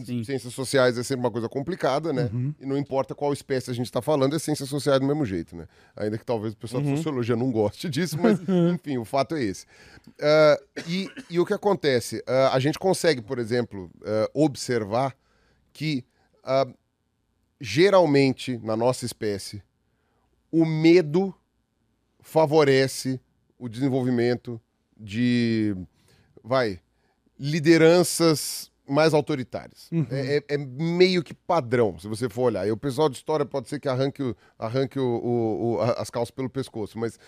Sim. 0.04 0.24
Ciências 0.24 0.54
sociais 0.54 0.96
é 0.98 1.02
sempre 1.02 1.26
uma 1.26 1.32
coisa 1.32 1.50
complicada, 1.50 2.14
né? 2.14 2.30
E 2.60 2.66
não 2.66 2.78
importa 2.78 3.16
qual 3.16 3.34
espécie 3.34 3.72
a 3.72 3.74
gente 3.74 3.88
está 3.88 4.02
falando, 4.02 4.36
é 4.36 4.40
ciências 4.40 4.70
sociais 4.70 5.00
do 5.00 5.08
mesmo 5.08 5.26
jeito, 5.26 5.56
né? 5.56 5.68
Ainda 5.96 6.18
que 6.20 6.26
talvez 6.26 6.54
o 6.54 6.58
pessoal 6.58 6.84
da 6.84 6.96
sociologia 6.96 7.36
não 7.36 7.52
goste 7.52 7.90
disso, 7.90 8.18
mas 8.22 8.40
enfim, 8.74 8.98
o 9.00 9.06
fato 9.06 9.36
é 9.36 9.44
esse. 9.44 9.66
Ah, 10.22 10.60
e, 10.88 11.10
e 11.32 11.40
o 11.40 11.46
que 11.46 11.54
acontece? 11.54 12.24
Ah, 12.28 12.52
a 12.54 12.60
gente 12.60 12.78
consegue, 12.78 13.22
por 13.22 13.40
exemplo, 13.40 13.90
ah, 14.06 14.30
observar 14.34 15.16
que 15.74 16.06
geralmente 17.60 18.58
na 18.60 18.78
nossa 18.78 19.06
espécie 19.06 19.62
o 20.52 20.64
medo 20.64 21.36
favorece 22.22 23.20
o 23.58 23.68
desenvolvimento 23.68 24.62
de, 25.00 25.76
vai, 26.44 26.80
lideranças 27.40 28.72
mais 28.90 29.14
autoritárias. 29.14 29.90
É, 30.10 30.38
é- 30.50 30.56
é 30.56 30.58
meio 30.58 31.22
que 31.22 31.34
padrão, 31.34 32.00
se 32.00 32.08
você 32.08 32.30
for 32.30 32.44
olhar. 32.44 32.66
E 32.66 32.72
o 32.72 32.78
pessoal 32.78 33.10
de 33.10 33.18
história 33.18 33.46
pode 33.46 33.68
ser 33.68 33.82
que 33.82 33.90
arranque, 33.90 34.24
o- 34.24 34.34
arranque 34.58 34.98
o- 34.98 35.04
o- 35.04 35.74
o- 35.76 35.82
as 35.82 36.10
calças 36.10 36.32
pelo 36.32 36.50
pescoço, 36.50 36.98
mas 36.98 37.20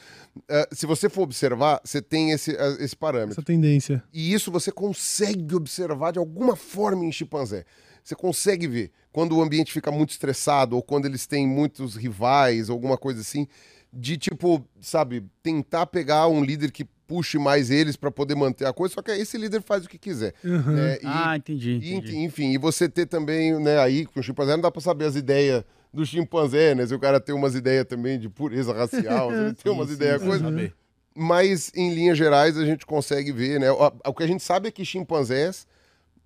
eh, 0.47 0.69
se 0.71 0.86
você 0.86 1.10
for 1.10 1.23
observar, 1.23 1.82
você 1.84 2.01
tem 2.01 2.32
esse, 2.32 2.55
eh, 2.55 2.77
esse 2.79 2.95
parâmetro. 2.95 3.34
Essa 3.34 3.41
tendência. 3.43 4.01
E 4.13 4.34
isso 4.34 4.49
você 4.49 4.71
consegue 4.71 5.53
observar 5.53 6.12
de 6.13 6.19
alguma 6.19 6.55
forma 6.55 7.03
em 7.03 7.12
chimpanzé. 7.12 7.65
Você 8.01 8.15
consegue 8.15 8.65
ver 8.65 8.91
quando 9.12 9.36
o 9.36 9.41
ambiente 9.41 9.73
fica 9.73 9.91
muito 9.91 10.12
estressado 10.12 10.77
ou 10.77 10.82
quando 10.82 11.08
eles 11.08 11.27
têm 11.27 11.45
muitos 11.45 11.95
rivais, 11.97 12.69
alguma 12.69 12.97
coisa 12.97 13.19
assim, 13.19 13.45
de 13.91 14.17
tipo, 14.17 14.63
sabe, 14.79 15.25
tentar 15.43 15.88
pegar 15.88 16.27
um 16.29 16.41
líder 16.41 16.71
que 16.71 16.86
puxe 17.10 17.39
mais 17.39 17.72
eles 17.72 17.95
para 17.98 18.12
poder 18.12 18.36
manter 18.36 18.65
a 18.65 18.72
coisa, 18.72 18.93
só 18.93 19.02
que 19.02 19.10
aí 19.12 19.19
esse 19.22 19.36
líder 19.38 19.62
faz 19.63 19.84
o 19.84 19.89
que 19.89 19.98
quiser. 19.98 20.34
né? 20.43 20.98
E- 21.02 21.06
Ah, 21.06 21.36
entendi. 21.36 21.72
e, 21.82 21.93
entendi. 21.95 22.17
enfim, 22.19 22.52
e 22.54 22.58
você 22.60 22.88
ter 22.88 23.08
também, 23.08 23.60
né, 23.60 23.80
aí 23.80 24.06
com 24.06 24.19
o 24.19 24.24
chimpanzé 24.24 24.52
não 24.54 24.62
dá 24.62 24.69
pra 24.72 24.80
saber 24.80 25.06
as 25.06 25.15
ideias 25.15 25.63
do 25.91 26.06
chimpanzé, 26.06 26.76
né? 26.76 26.86
Se 26.86 26.93
o 26.93 27.00
cara 27.00 27.19
tem 27.19 27.34
umas 27.34 27.56
ideias 27.56 27.84
também 27.86 28.19
de 28.19 28.30
pureza 28.30 28.72
racial, 28.72 29.32
se 29.32 29.38
ele 29.38 29.54
tem 29.63 29.72
umas 29.74 29.89
ideias, 29.89 30.22
coisa. 30.22 30.43
Saber. 30.45 30.74
Mas, 31.15 31.72
em 31.76 31.93
linhas 31.95 32.17
gerais, 32.17 32.56
a 32.58 32.63
gente 32.63 32.86
consegue 32.86 33.32
ver, 33.32 33.60
né? 33.60 33.72
O, 33.72 33.91
o 34.06 34.13
que 34.13 34.24
a 34.24 34.28
gente 34.28 34.43
sabe 34.43 34.67
é 34.67 34.72
que 34.72 34.86
chimpanzés 34.86 35.65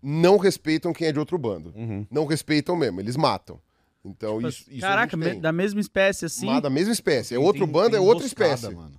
não 0.02 0.38
respeitam 0.38 0.92
quem 0.92 1.08
é 1.08 1.12
de 1.14 1.18
outro 1.20 1.38
bando. 1.38 1.74
Uhum. 1.76 2.06
Não 2.12 2.26
respeitam 2.26 2.76
mesmo, 2.76 3.00
eles 3.00 3.16
matam. 3.16 3.58
Então, 4.06 4.42
isso, 4.42 4.66
isso 4.70 4.86
a 4.86 4.90
Caraca, 4.90 5.16
gente 5.16 5.26
me- 5.26 5.32
tem. 5.32 5.40
da 5.40 5.54
mesma 5.54 5.80
espécie 5.80 6.26
assim. 6.26 6.46
Mas 6.46 6.62
da 6.62 6.70
mesma 6.70 6.92
espécie. 6.92 7.34
É 7.34 7.40
outro 7.40 7.64
tem- 7.64 7.72
bando, 7.74 7.92
tem 7.92 7.98
é 8.00 8.02
outra 8.02 8.28
espécie. 8.28 8.70
mano. 8.70 8.92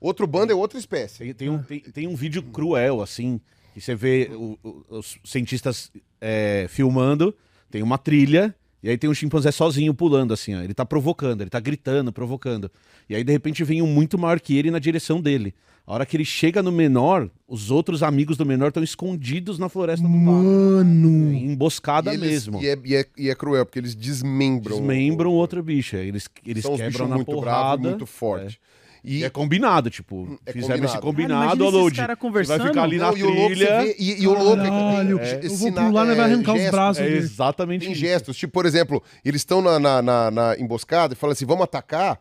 Outro 0.00 0.26
bando 0.26 0.52
é 0.52 0.54
outra 0.54 0.78
espécie. 0.78 1.18
Tem, 1.18 1.34
tem 1.34 1.48
um, 1.48 1.58
tem, 1.62 1.80
tem 1.80 2.06
um 2.06 2.14
vídeo 2.14 2.42
cruel, 2.42 3.00
assim, 3.02 3.40
que 3.74 3.80
você 3.80 3.94
vê 3.94 4.30
o- 4.32 4.58
o- 4.62 4.84
os 4.98 5.18
cientistas 5.24 5.90
é, 6.20 6.66
filmando, 6.68 7.34
tem 7.70 7.82
uma 7.82 7.98
trilha, 7.98 8.54
e 8.82 8.88
aí 8.88 8.96
tem 8.96 9.10
um 9.10 9.14
chimpanzé 9.14 9.50
sozinho 9.50 9.92
pulando, 9.92 10.32
assim, 10.32 10.54
ó. 10.54 10.60
Ele 10.62 10.74
tá 10.74 10.84
provocando, 10.84 11.40
ele 11.40 11.50
tá 11.50 11.60
gritando, 11.60 12.12
provocando. 12.12 12.70
E 13.08 13.14
aí, 13.14 13.24
de 13.24 13.32
repente, 13.32 13.64
vem 13.64 13.82
um 13.82 13.86
muito 13.86 14.16
maior 14.18 14.38
que 14.40 14.56
ele 14.56 14.70
na 14.70 14.78
direção 14.78 15.20
dele. 15.20 15.52
A 15.86 15.94
hora 15.94 16.04
que 16.06 16.16
ele 16.16 16.24
chega 16.24 16.62
no 16.62 16.70
menor, 16.70 17.30
os 17.48 17.70
outros 17.70 18.02
amigos 18.02 18.36
do 18.36 18.44
menor 18.44 18.68
estão 18.68 18.82
escondidos 18.82 19.58
na 19.58 19.68
floresta 19.70 20.06
do. 20.06 20.12
Mano. 20.12 21.32
Emboscada 21.34 22.12
E 22.12 22.16
eles- 22.16 22.28
mesmo. 22.46 22.62
E 22.62 22.68
é, 22.68 22.78
e, 22.84 22.94
é, 22.94 23.06
e 23.16 23.30
é 23.30 23.34
cruel, 23.34 23.64
porque 23.64 23.78
eles 23.78 23.94
desmembram. 23.94 24.76
Desmembram 24.76 25.30
o 25.30 25.34
outro 25.34 25.62
bicho. 25.62 25.96
Eles, 25.96 26.28
eles 26.44 26.62
São 26.62 26.76
quebram 26.76 27.08
na 27.08 27.14
muito 27.16 27.26
porrada. 27.32 27.50
bravos 27.78 27.84
e 27.86 27.88
muito 27.88 28.06
fortes. 28.06 28.58
E 29.04 29.18
E, 29.18 29.24
é 29.24 29.30
combinado, 29.30 29.88
tipo, 29.90 30.38
É 30.44 30.52
fizeram 30.52 30.84
esse 30.84 30.98
combinado. 30.98 31.00
combinado, 31.02 31.64
Cara, 31.64 31.70
Load. 31.70 31.96
vai 32.06 32.16
conversando. 32.16 32.66
ficar 32.66 32.82
ali 32.82 32.98
Não, 32.98 33.12
na 33.12 33.18
e 33.18 33.22
o 33.22 33.26
louco, 33.30 33.40
você 33.48 33.54
trilha. 33.54 33.80
vê- 33.82 33.96
e, 33.98 34.22
e 34.22 34.26
o 34.28 34.32
louco 34.34 34.56
Caralho, 34.56 34.68
é 35.20 35.24
que 35.24 35.30
tem, 35.40 35.50
eu 35.50 35.54
é, 35.54 35.56
vou 35.56 35.72
pular, 35.72 36.04
né, 36.04 36.14
vai 36.14 36.30
é, 36.30 36.32
arrancar 36.32 36.52
os 36.52 36.58
gestos, 36.58 36.70
braços 36.70 37.02
É 37.02 37.04
dele. 37.06 37.18
exatamente 37.18 37.82
Tem 37.84 37.92
isso. 37.92 38.00
gestos. 38.00 38.36
Tipo, 38.36 38.52
por 38.52 38.66
exemplo, 38.66 39.02
eles 39.24 39.40
estão 39.40 39.62
na, 39.62 39.78
na, 39.78 40.02
na- 40.02 40.30
na 40.30 40.56
emboscada 40.58 41.14
e 41.14 41.16
falam 41.16 41.32
assim: 41.32 41.46
vamos 41.46 41.64
atacar. 41.64 42.20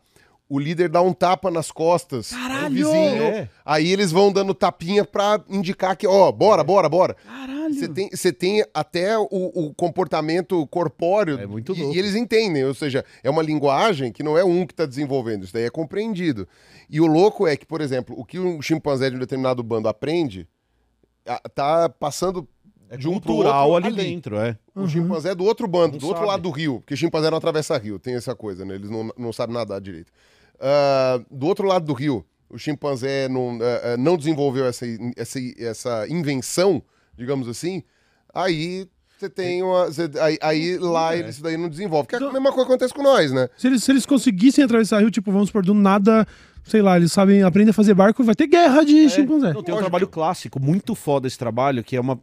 O 0.50 0.58
líder 0.60 0.88
dá 0.88 1.02
um 1.02 1.12
tapa 1.12 1.52
nas 1.52 1.72
costas 1.72 2.30
Caralho! 2.30 2.70
do 2.70 2.76
vizinho. 2.76 3.24
É. 3.24 3.50
Aí 3.66 3.92
eles 3.92 4.14
vão 4.14 4.32
dando 4.32 4.54
tapinha 4.54 5.04
pra 5.04 5.42
indicar 5.50 5.98
que, 5.98 6.08
ó, 6.08 6.32
bora, 6.32 6.64
bora, 6.64 6.88
bora. 6.88 7.16
Caralho. 7.16 7.74
Você 7.74 7.88
tem, 7.90 8.10
você 8.10 8.32
tem 8.32 8.64
até 8.74 9.18
o, 9.20 9.28
o 9.30 9.74
comportamento 9.74 10.66
corpóreo. 10.68 11.38
É 11.38 11.46
muito 11.46 11.76
e, 11.76 11.80
louco. 11.82 11.96
e 11.96 12.00
eles 12.00 12.16
entendem, 12.16 12.64
ou 12.64 12.74
seja, 12.74 13.04
é 13.22 13.30
uma 13.30 13.42
linguagem 13.44 14.10
que 14.10 14.24
não 14.24 14.38
é 14.38 14.44
um 14.46 14.66
que 14.66 14.72
está 14.72 14.86
desenvolvendo, 14.86 15.44
isso 15.44 15.52
daí 15.54 15.66
é 15.66 15.70
compreendido. 15.70 16.48
E 16.90 17.02
o 17.02 17.08
louco 17.08 17.46
é 17.46 17.58
que, 17.58 17.66
por 17.66 17.82
exemplo, 17.82 18.16
o 18.18 18.24
que 18.24 18.40
um 18.40 18.62
chimpanzé 18.62 19.10
de 19.10 19.18
um 19.18 19.20
determinado 19.20 19.62
bando 19.62 19.90
aprende 19.90 20.48
a- 21.28 21.42
tá 21.54 21.90
passando 21.90 22.48
É 22.90 22.96
de 22.96 23.10
um 23.10 23.20
pro 23.20 23.34
cultural 23.34 23.70
outro 23.70 23.88
ali, 23.90 23.98
dentro, 23.98 24.38
é. 24.38 24.58
o 24.74 24.88
chimpanzé 24.88 25.32
é 25.32 25.36
do 25.36 25.44
outro 25.44 25.68
bando, 25.68 25.92
Não 25.94 26.00
do 26.00 26.06
outro 26.08 26.20
sabe. 26.22 26.30
lado 26.32 26.44
do 26.44 26.52
rio, 26.52 26.76
porque 26.80 26.96
chimpanzé 26.96 27.30
não 27.30 27.38
atravessa 27.38 27.78
rio, 27.78 28.00
tem 28.00 28.16
essa 28.16 28.34
coisa, 28.34 28.64
né? 28.64 28.76
Eles 28.76 28.90
não, 28.90 29.12
não 29.18 29.34
sabem 29.34 29.54
nadar 29.54 29.82
direito. 29.82 30.10
Ah, 30.60 31.20
do 31.30 31.46
outro 31.48 31.68
lado 31.68 31.86
do 31.86 31.94
rio, 31.94 32.26
o 32.50 32.58
chimpanzé 32.58 33.28
não, 33.28 33.58
ah, 33.62 33.98
não 33.98 34.18
desenvolveu 34.18 34.66
essa, 34.66 34.86
essa, 35.16 35.40
essa 35.60 36.08
invenção, 36.10 36.82
digamos 37.18 37.48
assim, 37.48 37.84
aí 38.34 38.88
Você 39.18 39.30
tem 39.30 39.64
uma. 39.64 39.86
você- 39.86 40.10
aí, 40.20 40.38
aí 40.42 40.78
lá 40.78 41.16
isso 41.16 41.42
daí 41.42 41.58
não 41.58 41.70
desenvolve. 41.70 42.08
Que 42.08 42.16
é 42.16 42.20
a 42.20 42.22
mesma 42.32 42.52
coisa 42.52 42.66
que 42.68 42.72
acontece 42.74 42.94
com 42.94 43.02
nós, 43.04 43.32
né? 43.32 43.50
Se 43.58 43.68
eles, 43.68 43.84
se 43.84 43.92
eles 43.92 44.06
conseguissem 44.06 44.64
atravessar 44.64 45.00
rio, 45.00 45.10
tipo, 45.12 45.32
vamos 45.32 45.48
supor, 45.50 45.64
do 45.66 45.74
nada, 45.74 46.28
sei 46.64 46.82
lá, 46.82 46.98
eles 46.98 47.12
sabem, 47.12 47.42
aprendem 47.44 47.72
a 47.72 47.74
fazer 47.74 47.94
barco, 47.96 48.24
vai 48.24 48.36
ter 48.36 48.46
guerra 48.48 48.84
de 48.84 49.10
chimpanzé. 49.10 49.54
Não, 49.54 49.64
tem 49.64 49.74
um 49.74 49.78
Lógico. 49.78 49.80
trabalho 49.80 50.08
clássico, 50.08 50.60
muito 50.60 50.94
foda 50.94 51.26
esse 51.28 51.38
trabalho, 51.38 51.84
que 51.84 51.96
é 51.96 52.02
uma. 52.02 52.20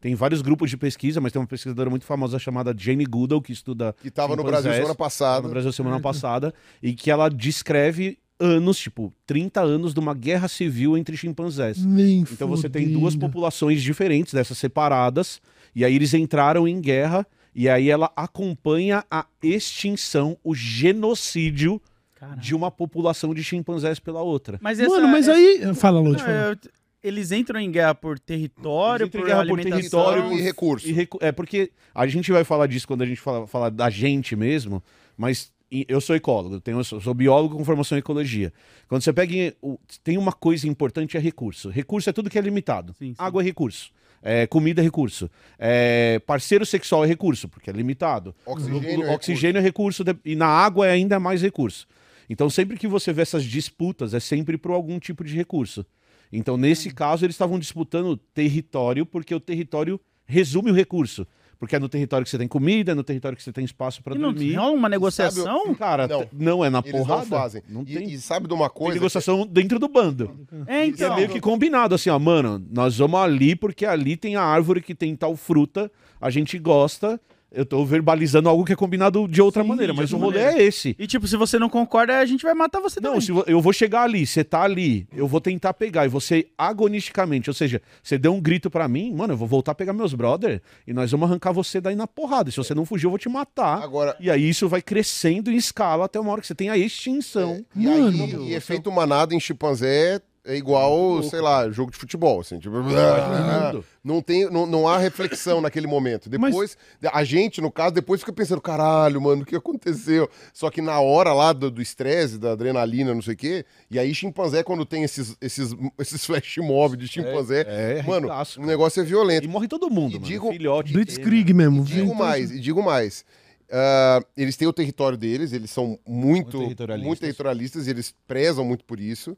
Tem 0.00 0.14
vários 0.14 0.40
grupos 0.42 0.70
de 0.70 0.76
pesquisa, 0.76 1.20
mas 1.20 1.32
tem 1.32 1.40
uma 1.40 1.46
pesquisadora 1.48 1.90
muito 1.90 2.04
famosa 2.04 2.38
chamada 2.38 2.74
Jane 2.76 3.04
Goodall, 3.04 3.42
que 3.42 3.52
estuda. 3.52 3.94
Que 4.00 4.10
tava 4.10 4.36
no 4.36 4.44
Brasil 4.44 4.72
semana 4.72 4.94
passada. 4.94 5.42
no 5.42 5.48
Brasil 5.50 5.72
semana 5.72 6.00
passada, 6.00 6.54
e 6.82 6.92
que 6.94 7.10
ela 7.10 7.28
descreve 7.28 8.18
anos, 8.40 8.78
tipo, 8.78 9.12
30 9.26 9.60
anos 9.60 9.92
de 9.92 9.98
uma 9.98 10.14
guerra 10.14 10.46
civil 10.46 10.96
entre 10.96 11.16
chimpanzés. 11.16 11.84
Nem 11.84 12.20
Então 12.30 12.46
você 12.48 12.68
tem 12.68 12.88
duas 12.92 13.16
populações 13.16 13.82
diferentes, 13.82 14.32
dessas 14.32 14.56
separadas, 14.58 15.40
e 15.74 15.84
aí 15.84 15.94
eles 15.96 16.14
entraram 16.14 16.68
em 16.68 16.80
guerra, 16.80 17.26
e 17.52 17.68
aí 17.68 17.90
ela 17.90 18.12
acompanha 18.14 19.04
a 19.10 19.26
extinção, 19.42 20.38
o 20.44 20.54
genocídio 20.54 21.82
Caralho. 22.14 22.40
de 22.40 22.54
uma 22.54 22.70
população 22.70 23.34
de 23.34 23.42
chimpanzés 23.42 23.98
pela 23.98 24.22
outra. 24.22 24.58
Mas 24.62 24.78
essa, 24.78 24.88
Mano, 24.90 25.08
mas 25.08 25.26
essa- 25.26 25.36
aí. 25.36 25.74
Fala, 25.74 26.00
fala. 26.18 26.58
Eles 27.02 27.30
entram 27.32 27.60
em 27.60 27.70
guerra 27.70 27.94
por 27.94 28.18
território, 28.18 29.04
Eles 29.04 29.08
entram 29.08 29.20
em 29.20 29.22
por 29.22 29.26
guerra 29.28 29.46
por 29.46 29.60
território, 29.60 30.32
E 30.32 30.40
recurso. 30.42 30.88
E 30.88 30.92
recu- 30.92 31.18
É 31.20 31.30
porque 31.32 31.70
a 31.94 32.06
gente 32.06 32.30
vai 32.32 32.44
falar 32.44 32.66
disso 32.66 32.86
quando 32.86 33.02
a 33.02 33.06
gente 33.06 33.20
fala, 33.20 33.46
fala 33.46 33.70
da 33.70 33.88
gente 33.90 34.34
mesmo, 34.36 34.82
mas 35.16 35.52
eu 35.70 36.00
sou 36.00 36.16
ecólogo, 36.16 36.56
eu, 36.56 36.60
tenho, 36.60 36.78
eu 36.78 36.84
sou 36.84 37.12
biólogo 37.14 37.56
com 37.56 37.64
formação 37.64 37.96
em 37.96 38.00
ecologia. 38.00 38.52
Quando 38.88 39.02
você 39.02 39.12
pega. 39.12 39.34
em- 39.34 39.52
o- 39.62 39.78
tem 40.02 40.16
uma 40.16 40.32
coisa 40.32 40.66
importante: 40.66 41.16
é 41.16 41.20
recurso. 41.20 41.68
Recurso 41.68 42.08
é 42.08 42.12
tudo 42.12 42.30
que 42.30 42.38
é 42.38 42.42
limitado. 42.42 42.94
Sim, 42.98 43.08
sim. 43.10 43.14
Água 43.18 43.42
é 43.42 43.44
recurso. 43.44 43.90
É, 44.20 44.46
comida 44.48 44.80
é 44.80 44.84
recurso. 44.84 45.30
É, 45.58 46.18
parceiro 46.26 46.66
sexual 46.66 47.04
é 47.04 47.06
recurso, 47.06 47.48
porque 47.48 47.70
é 47.70 47.72
limitado. 47.72 48.34
Oxigênio 48.44 49.00
O- 49.00 49.04
é 49.04 49.14
oxigênio 49.14 49.58
é 49.60 49.62
recurso. 49.62 50.02
e 50.24 50.34
na 50.34 50.46
água 50.48 50.86
é 50.88 50.90
ainda 50.90 51.20
mais 51.20 51.40
recurso. 51.42 51.86
Então, 52.28 52.50
sempre 52.50 52.76
que 52.76 52.88
você 52.88 53.12
vê 53.12 53.22
essas 53.22 53.44
disputas, 53.44 54.12
é 54.14 54.20
sempre 54.20 54.58
por 54.58 54.72
algum 54.72 54.98
tipo 54.98 55.22
de 55.22 55.34
recurso. 55.36 55.86
Então, 56.32 56.54
Hum. 56.54 56.58
nesse 56.58 56.90
caso, 56.92 57.24
eles 57.24 57.34
estavam 57.34 57.58
disputando 57.58 58.16
território, 58.34 59.04
porque 59.06 59.34
o 59.34 59.40
território 59.40 60.00
resume 60.26 60.70
o 60.70 60.74
recurso. 60.74 61.26
Porque 61.58 61.74
é 61.74 61.78
no 61.80 61.88
território 61.88 62.24
que 62.24 62.30
você 62.30 62.38
tem 62.38 62.46
comida, 62.46 62.92
é 62.92 62.94
no 62.94 63.02
território 63.02 63.36
que 63.36 63.42
você 63.42 63.52
tem 63.52 63.64
espaço 63.64 64.00
para 64.00 64.14
E 64.14 64.18
não 64.18 64.32
dormir. 64.32 64.54
rola 64.54 64.70
uma 64.70 64.88
negociação? 64.88 65.74
Cara, 65.74 66.06
Não. 66.06 66.24
não 66.32 66.64
é 66.64 66.70
na 66.70 66.78
Eles 66.78 66.92
porrada. 66.92 67.22
não 67.22 67.26
fazem. 67.26 67.62
Não 67.68 67.82
E- 67.82 67.94
tem, 67.94 68.10
e, 68.12 68.18
sabe 68.20 68.46
de 68.46 68.54
uma 68.54 68.68
tem 68.68 68.78
coisa? 68.78 68.94
negociação 68.94 69.44
dentro 69.44 69.76
do 69.76 69.88
bando. 69.88 70.46
É, 70.68 70.86
E 70.86 70.90
então. 70.90 71.12
é 71.12 71.16
meio 71.16 71.28
que 71.28 71.40
combinado, 71.40 71.96
assim, 71.96 72.10
ó, 72.10 72.18
mano, 72.18 72.64
nós 72.70 72.98
vamos 72.98 73.18
ali 73.18 73.56
porque 73.56 73.84
ali 73.84 74.16
tem 74.16 74.36
a 74.36 74.42
árvore 74.42 74.80
que 74.80 74.94
tem 74.94 75.16
tal 75.16 75.34
fruta, 75.34 75.90
a 76.20 76.30
gente 76.30 76.56
gosta. 76.60 77.20
Eu 77.50 77.64
tô 77.64 77.82
verbalizando 77.84 78.46
algo 78.48 78.62
que 78.64 78.74
é 78.74 78.76
combinado 78.76 79.26
de 79.26 79.40
outra 79.40 79.62
Sim, 79.62 79.68
maneira, 79.70 79.92
de 79.94 79.98
mas 79.98 80.12
o 80.12 80.16
outra 80.16 80.26
rolê 80.26 80.38
maneira. 80.44 80.62
é 80.62 80.66
esse. 80.66 80.94
E 80.98 81.06
tipo, 81.06 81.26
se 81.26 81.34
você 81.36 81.58
não 81.58 81.70
concorda, 81.70 82.18
a 82.18 82.24
gente 82.26 82.42
vai 82.42 82.52
matar 82.52 82.78
você 82.80 83.00
Não, 83.00 83.10
também. 83.12 83.20
se 83.22 83.32
vo- 83.32 83.44
eu 83.46 83.60
vou 83.60 83.72
chegar 83.72 84.02
ali, 84.02 84.26
você 84.26 84.44
tá 84.44 84.62
ali, 84.62 85.06
eu 85.16 85.26
vou 85.26 85.40
tentar 85.40 85.72
pegar, 85.72 86.04
e 86.04 86.08
você 86.08 86.46
agonisticamente, 86.58 87.48
ou 87.50 87.54
seja, 87.54 87.80
você 88.02 88.18
deu 88.18 88.34
um 88.34 88.40
grito 88.40 88.70
pra 88.70 88.86
mim, 88.86 89.12
mano, 89.14 89.32
eu 89.32 89.36
vou 89.36 89.48
voltar 89.48 89.72
a 89.72 89.74
pegar 89.74 89.92
meus 89.92 90.12
brother, 90.14 90.60
e 90.86 90.92
nós 90.92 91.10
vamos 91.10 91.28
arrancar 91.28 91.52
você 91.52 91.80
daí 91.80 91.94
na 91.96 92.06
porrada. 92.06 92.48
E 92.48 92.52
se 92.52 92.58
você 92.58 92.74
não 92.74 92.84
fugir, 92.84 93.06
eu 93.06 93.10
vou 93.10 93.18
te 93.18 93.28
matar. 93.28 93.82
Agora, 93.82 94.16
E 94.20 94.30
aí 94.30 94.48
isso 94.48 94.68
vai 94.68 94.82
crescendo 94.82 95.50
em 95.50 95.56
escala 95.56 96.04
até 96.04 96.20
uma 96.20 96.30
hora 96.32 96.40
que 96.40 96.46
você 96.46 96.54
tem 96.54 96.68
a 96.70 96.76
extinção. 96.76 97.64
E, 97.74 97.84
Mano. 97.86 98.24
aí, 98.24 98.48
e 98.50 98.54
efeito 98.54 98.92
manada 98.92 99.34
em 99.34 99.40
chimpanzé 99.40 100.20
é 100.48 100.56
igual, 100.56 101.22
sei 101.22 101.40
lá, 101.40 101.68
jogo 101.70 101.90
de 101.92 101.98
futebol, 101.98 102.40
assim, 102.40 102.58
tipo, 102.58 102.74
não 104.02 104.22
tem, 104.22 104.50
não, 104.50 104.64
não 104.66 104.88
há 104.88 104.96
reflexão 104.98 105.60
naquele 105.60 105.86
momento. 105.86 106.28
Depois, 106.28 106.76
a 107.12 107.22
gente, 107.24 107.60
no 107.60 107.70
caso, 107.70 107.94
depois 107.94 108.20
fica 108.20 108.32
pensando, 108.32 108.60
caralho, 108.60 109.20
mano, 109.20 109.42
o 109.42 109.44
que 109.44 109.54
aconteceu? 109.54 110.28
Só 110.52 110.70
que 110.70 110.80
na 110.80 111.00
hora 111.00 111.32
lá 111.32 111.52
do 111.52 111.80
estresse, 111.82 112.38
da 112.38 112.52
adrenalina, 112.52 113.14
não 113.14 113.20
sei 113.22 113.34
o 113.34 113.36
quê, 113.36 113.64
e 113.90 113.98
aí 113.98 114.14
chimpanzé, 114.14 114.62
quando 114.62 114.84
tem 114.86 115.02
esses, 115.04 115.36
esses, 115.40 115.74
esses 115.98 116.24
flash 116.24 116.56
mob 116.58 116.96
de 116.96 117.06
chimpanzé, 117.06 117.66
é, 117.68 118.02
mano, 118.02 118.26
ricaço, 118.28 118.60
o 118.60 118.66
negócio 118.66 119.00
é 119.02 119.04
violento. 119.04 119.44
E 119.44 119.48
morre 119.48 119.68
todo 119.68 119.90
mundo, 119.90 120.12
E 120.12 120.14
mano. 120.14 120.26
digo- 120.26 120.50
Filhote, 120.50 120.92
Blitzkrieg 120.92 121.52
mesmo. 121.52 121.84
Digo 121.84 122.04
Então, 122.06 122.14
mais, 122.14 122.50
e 122.50 122.58
digo 122.58 122.82
mais. 122.82 123.24
Ah, 123.70 124.20
eles 124.34 124.56
têm 124.56 124.66
o 124.66 124.72
território 124.72 125.18
deles, 125.18 125.52
eles 125.52 125.70
são 125.70 125.98
muito, 126.06 126.56
Muito 126.56 126.58
territorialistas. 126.60 127.06
muito 127.06 127.20
territorialistas 127.20 127.86
e 127.86 127.90
eles 127.90 128.14
prezam 128.26 128.64
muito 128.64 128.82
por 128.84 128.98
isso. 128.98 129.36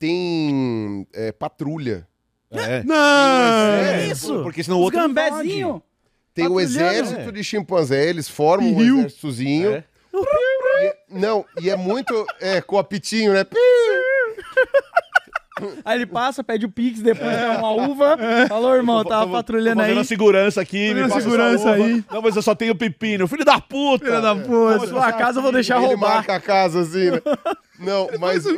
Tem 0.00 1.06
é, 1.12 1.30
patrulha. 1.30 2.08
É. 2.50 2.82
Não! 2.82 2.96
É 2.96 4.06
isso? 4.06 4.42
Porque 4.42 4.64
senão 4.64 4.78
o 4.78 4.80
outro 4.80 4.98
gambezinho. 4.98 5.82
Tem 6.32 6.48
o 6.48 6.58
exército 6.58 7.30
de 7.30 7.44
chimpanzé, 7.44 8.08
eles 8.08 8.26
formam 8.26 8.70
um 8.72 8.76
Rio. 8.78 8.98
exércitozinho. 9.00 9.72
É. 9.74 9.84
E 10.12 10.86
é- 10.86 10.96
não, 11.10 11.44
e 11.60 11.68
é 11.68 11.76
muito. 11.76 12.26
É, 12.40 12.62
com 12.62 12.78
apitinho, 12.78 13.34
né? 13.34 13.44
Aí 15.84 15.98
ele 15.98 16.06
passa, 16.06 16.42
pede 16.44 16.66
o 16.66 16.70
Pix, 16.70 17.00
depois 17.00 17.30
dá 17.32 17.58
uma 17.58 17.70
uva. 17.70 18.16
Falou, 18.48 18.74
irmão, 18.74 19.04
tava 19.04 19.26
tô- 19.26 19.32
patrulhando 19.32 19.76
tô 19.76 19.80
fazendo 19.82 19.96
aí. 19.96 20.00
a 20.02 20.04
segurança 20.04 20.60
aqui, 20.60 20.88
Fazendo 20.88 21.02
me 21.04 21.08
passa 21.08 21.20
segurança 21.20 21.70
aí. 21.72 22.04
Não, 22.10 22.22
mas 22.22 22.36
eu 22.36 22.42
só 22.42 22.54
tenho 22.54 22.74
pepino. 22.74 23.26
Filho 23.28 23.44
da 23.44 23.60
puta! 23.60 24.04
Filha 24.06 24.20
da 24.20 24.34
Não, 24.34 24.42
puta. 24.42 24.78
mas 24.80 24.88
Sua 24.88 25.12
casa 25.12 25.38
eu 25.38 25.42
vou 25.42 25.52
deixar 25.52 25.78
Ele 25.78 25.86
roubar. 25.86 26.14
marca 26.16 26.34
a 26.36 26.40
casa 26.40 26.80
assim, 26.80 27.10
né? 27.10 27.20
Não, 27.78 28.08
mas. 28.20 28.44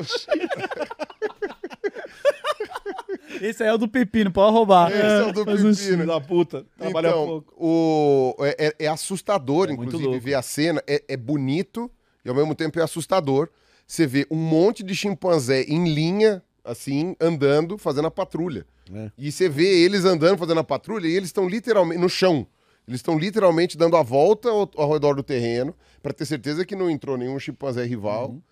Esse 3.41 3.63
aí 3.63 3.69
é 3.71 3.73
o 3.75 3.79
do 3.79 3.89
pepino, 3.89 4.31
pode 4.31 4.53
roubar. 4.53 4.91
Esse 4.91 5.01
é 5.01 5.23
o 5.25 5.33
do 5.33 5.45
faz 5.45 5.65
um 5.65 5.75
Filho 5.75 5.91
pepino. 5.99 6.07
da 6.13 6.21
puta. 6.21 6.65
Trabalha 6.79 7.09
então, 7.09 7.27
pouco. 7.27 7.55
O, 7.57 8.37
é, 8.41 8.57
é- 8.69 8.75
é 8.85 8.89
assustador, 8.89 9.69
É 9.69 9.73
inclusive, 9.73 10.05
louco. 10.05 10.21
ver 10.21 10.35
a 10.35 10.43
cena. 10.43 10.83
É, 10.87 11.03
é 11.09 11.17
bonito 11.17 11.91
e 12.25 12.29
ao 12.29 12.35
mesmo 12.35 12.55
tempo 12.55 12.79
é 12.79 12.83
assustador. 12.83 13.49
Você 13.87 14.07
vê 14.07 14.27
um 14.31 14.37
monte 14.37 14.83
de 14.83 14.95
chimpanzé 14.95 15.63
em 15.63 15.93
linha, 15.93 16.43
assim, 16.65 17.17
andando, 17.21 17.77
fazendo 17.77 18.07
a 18.07 18.11
patrulha. 18.11 18.67
É. 18.93 19.11
E 19.17 19.33
você 19.33 19.49
vê 19.49 19.85
eles 19.85 20.05
andando, 20.05 20.39
fazendo 20.39 20.61
a 20.61 20.65
patrulha, 20.65 21.07
e 21.07 21.15
eles 21.15 21.29
estão 21.29 21.49
literalmente 21.49 22.01
no 22.01 22.09
chão. 22.09 22.47
Eles 22.87 22.99
estão 22.99 23.19
literalmente 23.19 23.77
dando 23.77 23.97
a 23.97 24.03
volta 24.03 24.49
ao, 24.49 24.69
ao 24.77 24.93
redor 24.93 25.15
do 25.15 25.23
terreno, 25.23 25.75
para 26.03 26.13
ter 26.13 26.27
certeza 26.27 26.65
que 26.65 26.75
não 26.75 26.91
entrou 26.91 27.17
nenhum 27.17 27.39
chimpanzé 27.39 27.85
rival. 27.85 28.31
Uhum. 28.31 28.43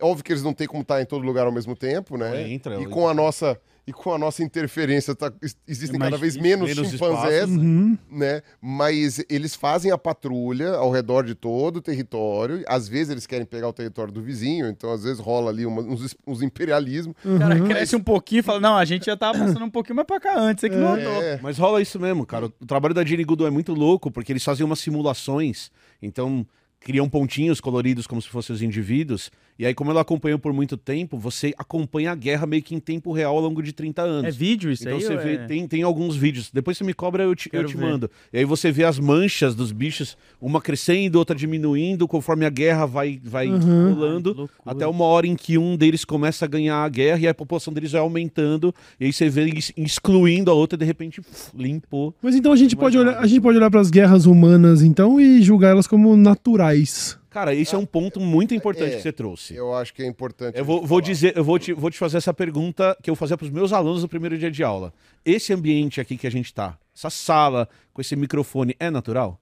É 0.00 0.04
óbvio 0.04 0.24
que 0.24 0.32
eles 0.32 0.42
não 0.42 0.52
têm 0.54 0.66
como 0.66 0.82
estar 0.82 1.00
em 1.02 1.04
todo 1.06 1.24
lugar 1.24 1.46
ao 1.46 1.52
mesmo 1.52 1.76
tempo, 1.76 2.16
né? 2.16 2.42
É, 2.42 2.48
entra, 2.50 2.74
e 2.74 2.78
entra. 2.78 2.90
com 2.90 3.06
a 3.08 3.14
nossa 3.14 3.60
e 3.86 3.92
com 3.92 4.12
a 4.14 4.18
nossa 4.18 4.44
interferência 4.44 5.16
tá- 5.16 5.32
existem 5.66 5.96
É 5.96 5.98
mais 5.98 6.10
cada 6.12 6.20
vez 6.20 6.36
menos, 6.36 6.68
menos 6.68 6.90
chimpanzés, 6.90 7.48
Uhum. 7.48 7.98
né? 8.10 8.40
Mas 8.60 9.24
eles 9.28 9.56
fazem 9.56 9.90
a 9.90 9.98
patrulha 9.98 10.72
ao 10.74 10.92
redor 10.92 11.24
de 11.24 11.34
todo 11.34 11.78
o 11.78 11.80
território. 11.82 12.62
Às 12.68 12.86
vezes 12.88 13.10
eles 13.10 13.26
querem 13.26 13.44
pegar 13.44 13.66
o 13.68 13.72
território 13.72 14.12
do 14.12 14.22
vizinho, 14.22 14.68
então 14.68 14.92
às 14.92 15.02
vezes 15.02 15.18
rola 15.18 15.50
ali 15.50 15.66
uma- 15.66 15.82
uns, 15.82 16.14
uns 16.24 16.40
imperialismos. 16.40 17.16
O 17.24 17.38
cara 17.38 17.58
cresce 17.60 17.96
um 17.96 18.02
pouquinho 18.02 18.40
e 18.40 18.42
fala, 18.42 18.60
não, 18.60 18.76
a 18.76 18.84
gente 18.84 19.06
já 19.06 19.16
tava 19.16 19.38
passando 19.38 19.64
um 19.64 19.70
pouquinho 19.70 19.96
mais 19.96 20.06
pra 20.06 20.20
cá 20.20 20.38
antes, 20.38 20.62
é 20.62 20.68
que 20.68 20.76
não 20.76 20.96
notou. 20.96 21.22
É, 21.22 21.40
Mas 21.42 21.58
rola 21.58 21.82
isso 21.82 21.98
mesmo, 21.98 22.24
cara. 22.24 22.46
O 22.46 22.66
trabalho 22.66 22.94
da 22.94 23.04
Jane 23.04 23.24
Goodall 23.24 23.48
é 23.48 23.50
muito 23.50 23.74
louco, 23.74 24.08
porque 24.10 24.30
eles 24.30 24.44
fazem 24.44 24.64
umas 24.64 24.78
simulações, 24.78 25.70
então 26.00 26.46
criam 26.78 27.08
pontinhos 27.08 27.60
coloridos 27.60 28.06
como 28.06 28.22
se 28.22 28.28
fossem 28.28 28.54
os 28.54 28.62
indivíduos, 28.62 29.30
e 29.60 29.66
aí 29.66 29.74
como 29.74 29.90
ela 29.90 30.00
acompanhou 30.00 30.38
por 30.38 30.52
muito 30.52 30.76
tempo, 30.76 31.18
você 31.18 31.52
acompanha 31.56 32.10
a 32.12 32.14
guerra 32.14 32.46
meio 32.46 32.62
que 32.62 32.74
em 32.74 32.80
tempo 32.80 33.12
real 33.12 33.36
ao 33.36 33.42
longo 33.42 33.62
de 33.62 33.72
30 33.72 34.02
anos. 34.02 34.24
É 34.28 34.30
vídeo 34.30 34.70
isso 34.72 34.82
Então 34.82 34.96
aí? 34.96 35.02
você 35.04 35.12
ou 35.14 35.18
vê, 35.20 35.34
é- 35.34 35.46
tem, 35.46 35.66
tem 35.68 35.82
alguns 35.82 36.16
vídeos. 36.16 36.50
Depois 36.52 36.76
você 36.78 36.82
me 36.84 36.94
cobra, 36.94 37.22
eu 37.22 37.34
te, 37.36 37.48
eu 37.52 37.64
te 37.64 37.76
ver. 37.76 37.80
mando. 37.84 38.10
E 38.32 38.38
aí 38.38 38.44
você 38.44 38.72
vê 38.72 38.84
as 38.84 38.98
manchas 38.98 39.54
dos 39.54 39.70
bichos, 39.70 40.16
uma 40.40 40.60
crescendo, 40.60 41.16
outra 41.18 41.36
diminuindo, 41.36 42.08
conforme 42.08 42.44
a 42.46 42.50
guerra 42.50 42.86
vai, 42.86 43.20
vai 43.22 43.48
Uhum. 43.48 43.92
rolando. 43.94 44.48
Ai, 44.64 44.72
até 44.72 44.86
uma 44.86 45.04
hora 45.04 45.26
em 45.26 45.36
que 45.36 45.58
um 45.58 45.76
deles 45.76 46.04
começa 46.04 46.44
a 46.46 46.48
ganhar 46.48 46.76
a 46.82 46.88
guerra 46.88 47.18
e 47.20 47.28
a 47.28 47.34
população 47.34 47.72
deles 47.72 47.92
vai 47.92 48.00
aumentando. 48.00 48.74
E 48.98 49.04
aí 49.04 49.12
você 49.12 49.28
vê 49.28 49.42
eles 49.42 49.72
excluindo 49.76 50.50
a 50.50 50.54
outra 50.54 50.76
e 50.76 50.78
de 50.80 50.84
repente 50.86 51.20
pff, 51.20 51.50
limpou. 51.54 52.14
Mas 52.22 52.34
então 52.34 52.52
a 52.52 52.56
gente 52.56 52.74
pode 52.74 52.96
olhar, 52.96 53.12
nada. 53.12 53.24
a 53.24 53.26
gente 53.26 53.40
pode 53.42 53.58
olhar 53.58 53.70
para 53.70 53.80
as 53.80 53.90
guerras 53.90 54.24
humanas 54.24 54.82
então 54.82 55.20
e 55.20 55.42
julgar 55.42 55.72
elas 55.72 55.86
como 55.86 56.16
naturais. 56.16 57.19
Cara, 57.30 57.54
esse 57.54 57.74
é 57.74 57.78
um 57.78 57.86
ponto 57.86 58.18
muito 58.18 58.52
importante 58.54 58.92
É, 58.92 58.96
que 58.96 59.02
você 59.02 59.12
trouxe. 59.12 59.54
eu 59.54 59.72
acho 59.72 59.94
que 59.94 60.02
é 60.02 60.06
importante. 60.06 60.58
Eu 60.58 60.64
vou, 60.64 60.84
vou 60.84 61.00
dizer, 61.00 61.36
eu 61.36 61.44
vou 61.44 61.58
te, 61.60 61.72
vou 61.72 61.88
te 61.88 61.96
fazer 61.96 62.16
essa 62.16 62.34
pergunta 62.34 62.96
que 63.00 63.08
eu 63.08 63.14
fazia 63.14 63.36
para 63.36 63.44
os 63.44 63.50
meus 63.50 63.72
alunos 63.72 64.02
no 64.02 64.08
primeiro 64.08 64.36
dia 64.36 64.50
de 64.50 64.64
aula. 64.64 64.92
Esse 65.24 65.52
ambiente 65.52 66.00
aqui 66.00 66.16
que 66.16 66.26
a 66.26 66.30
gente 66.30 66.52
tá, 66.52 66.76
essa 66.94 67.08
sala 67.08 67.68
com 67.94 68.00
esse 68.00 68.16
microfone, 68.16 68.74
é 68.80 68.90
natural? 68.90 69.40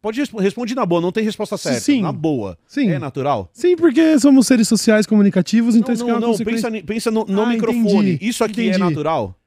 Pode 0.00 0.18
respo- 0.18 0.40
responde 0.40 0.74
na 0.74 0.84
boa, 0.84 1.00
não 1.00 1.12
tem 1.12 1.22
resposta 1.22 1.56
certa. 1.56 1.78
Sim. 1.80 2.00
Na 2.02 2.10
boa. 2.10 2.58
Sim. 2.66 2.90
É 2.90 2.98
natural? 2.98 3.48
Sim, 3.52 3.76
porque 3.76 4.18
somos 4.18 4.46
seres 4.48 4.66
sociais 4.66 5.06
comunicativos, 5.06 5.76
então 5.76 5.88
não, 5.88 5.94
isso 5.94 6.02
não, 6.04 6.10
é 6.10 6.14
uma 6.14 6.20
não. 6.20 6.28
consequência. 6.30 6.68
Pensa, 6.70 6.84
pensa 6.86 7.10
no, 7.12 7.24
no 7.24 7.42
Ah, 7.42 7.46
microfone. 7.46 8.14
entendi. 8.14 8.18
Isso 8.28 8.42
aqui 8.42 8.62
é 8.62 8.64
Entendi. 8.70 8.78
natural? 8.80 9.38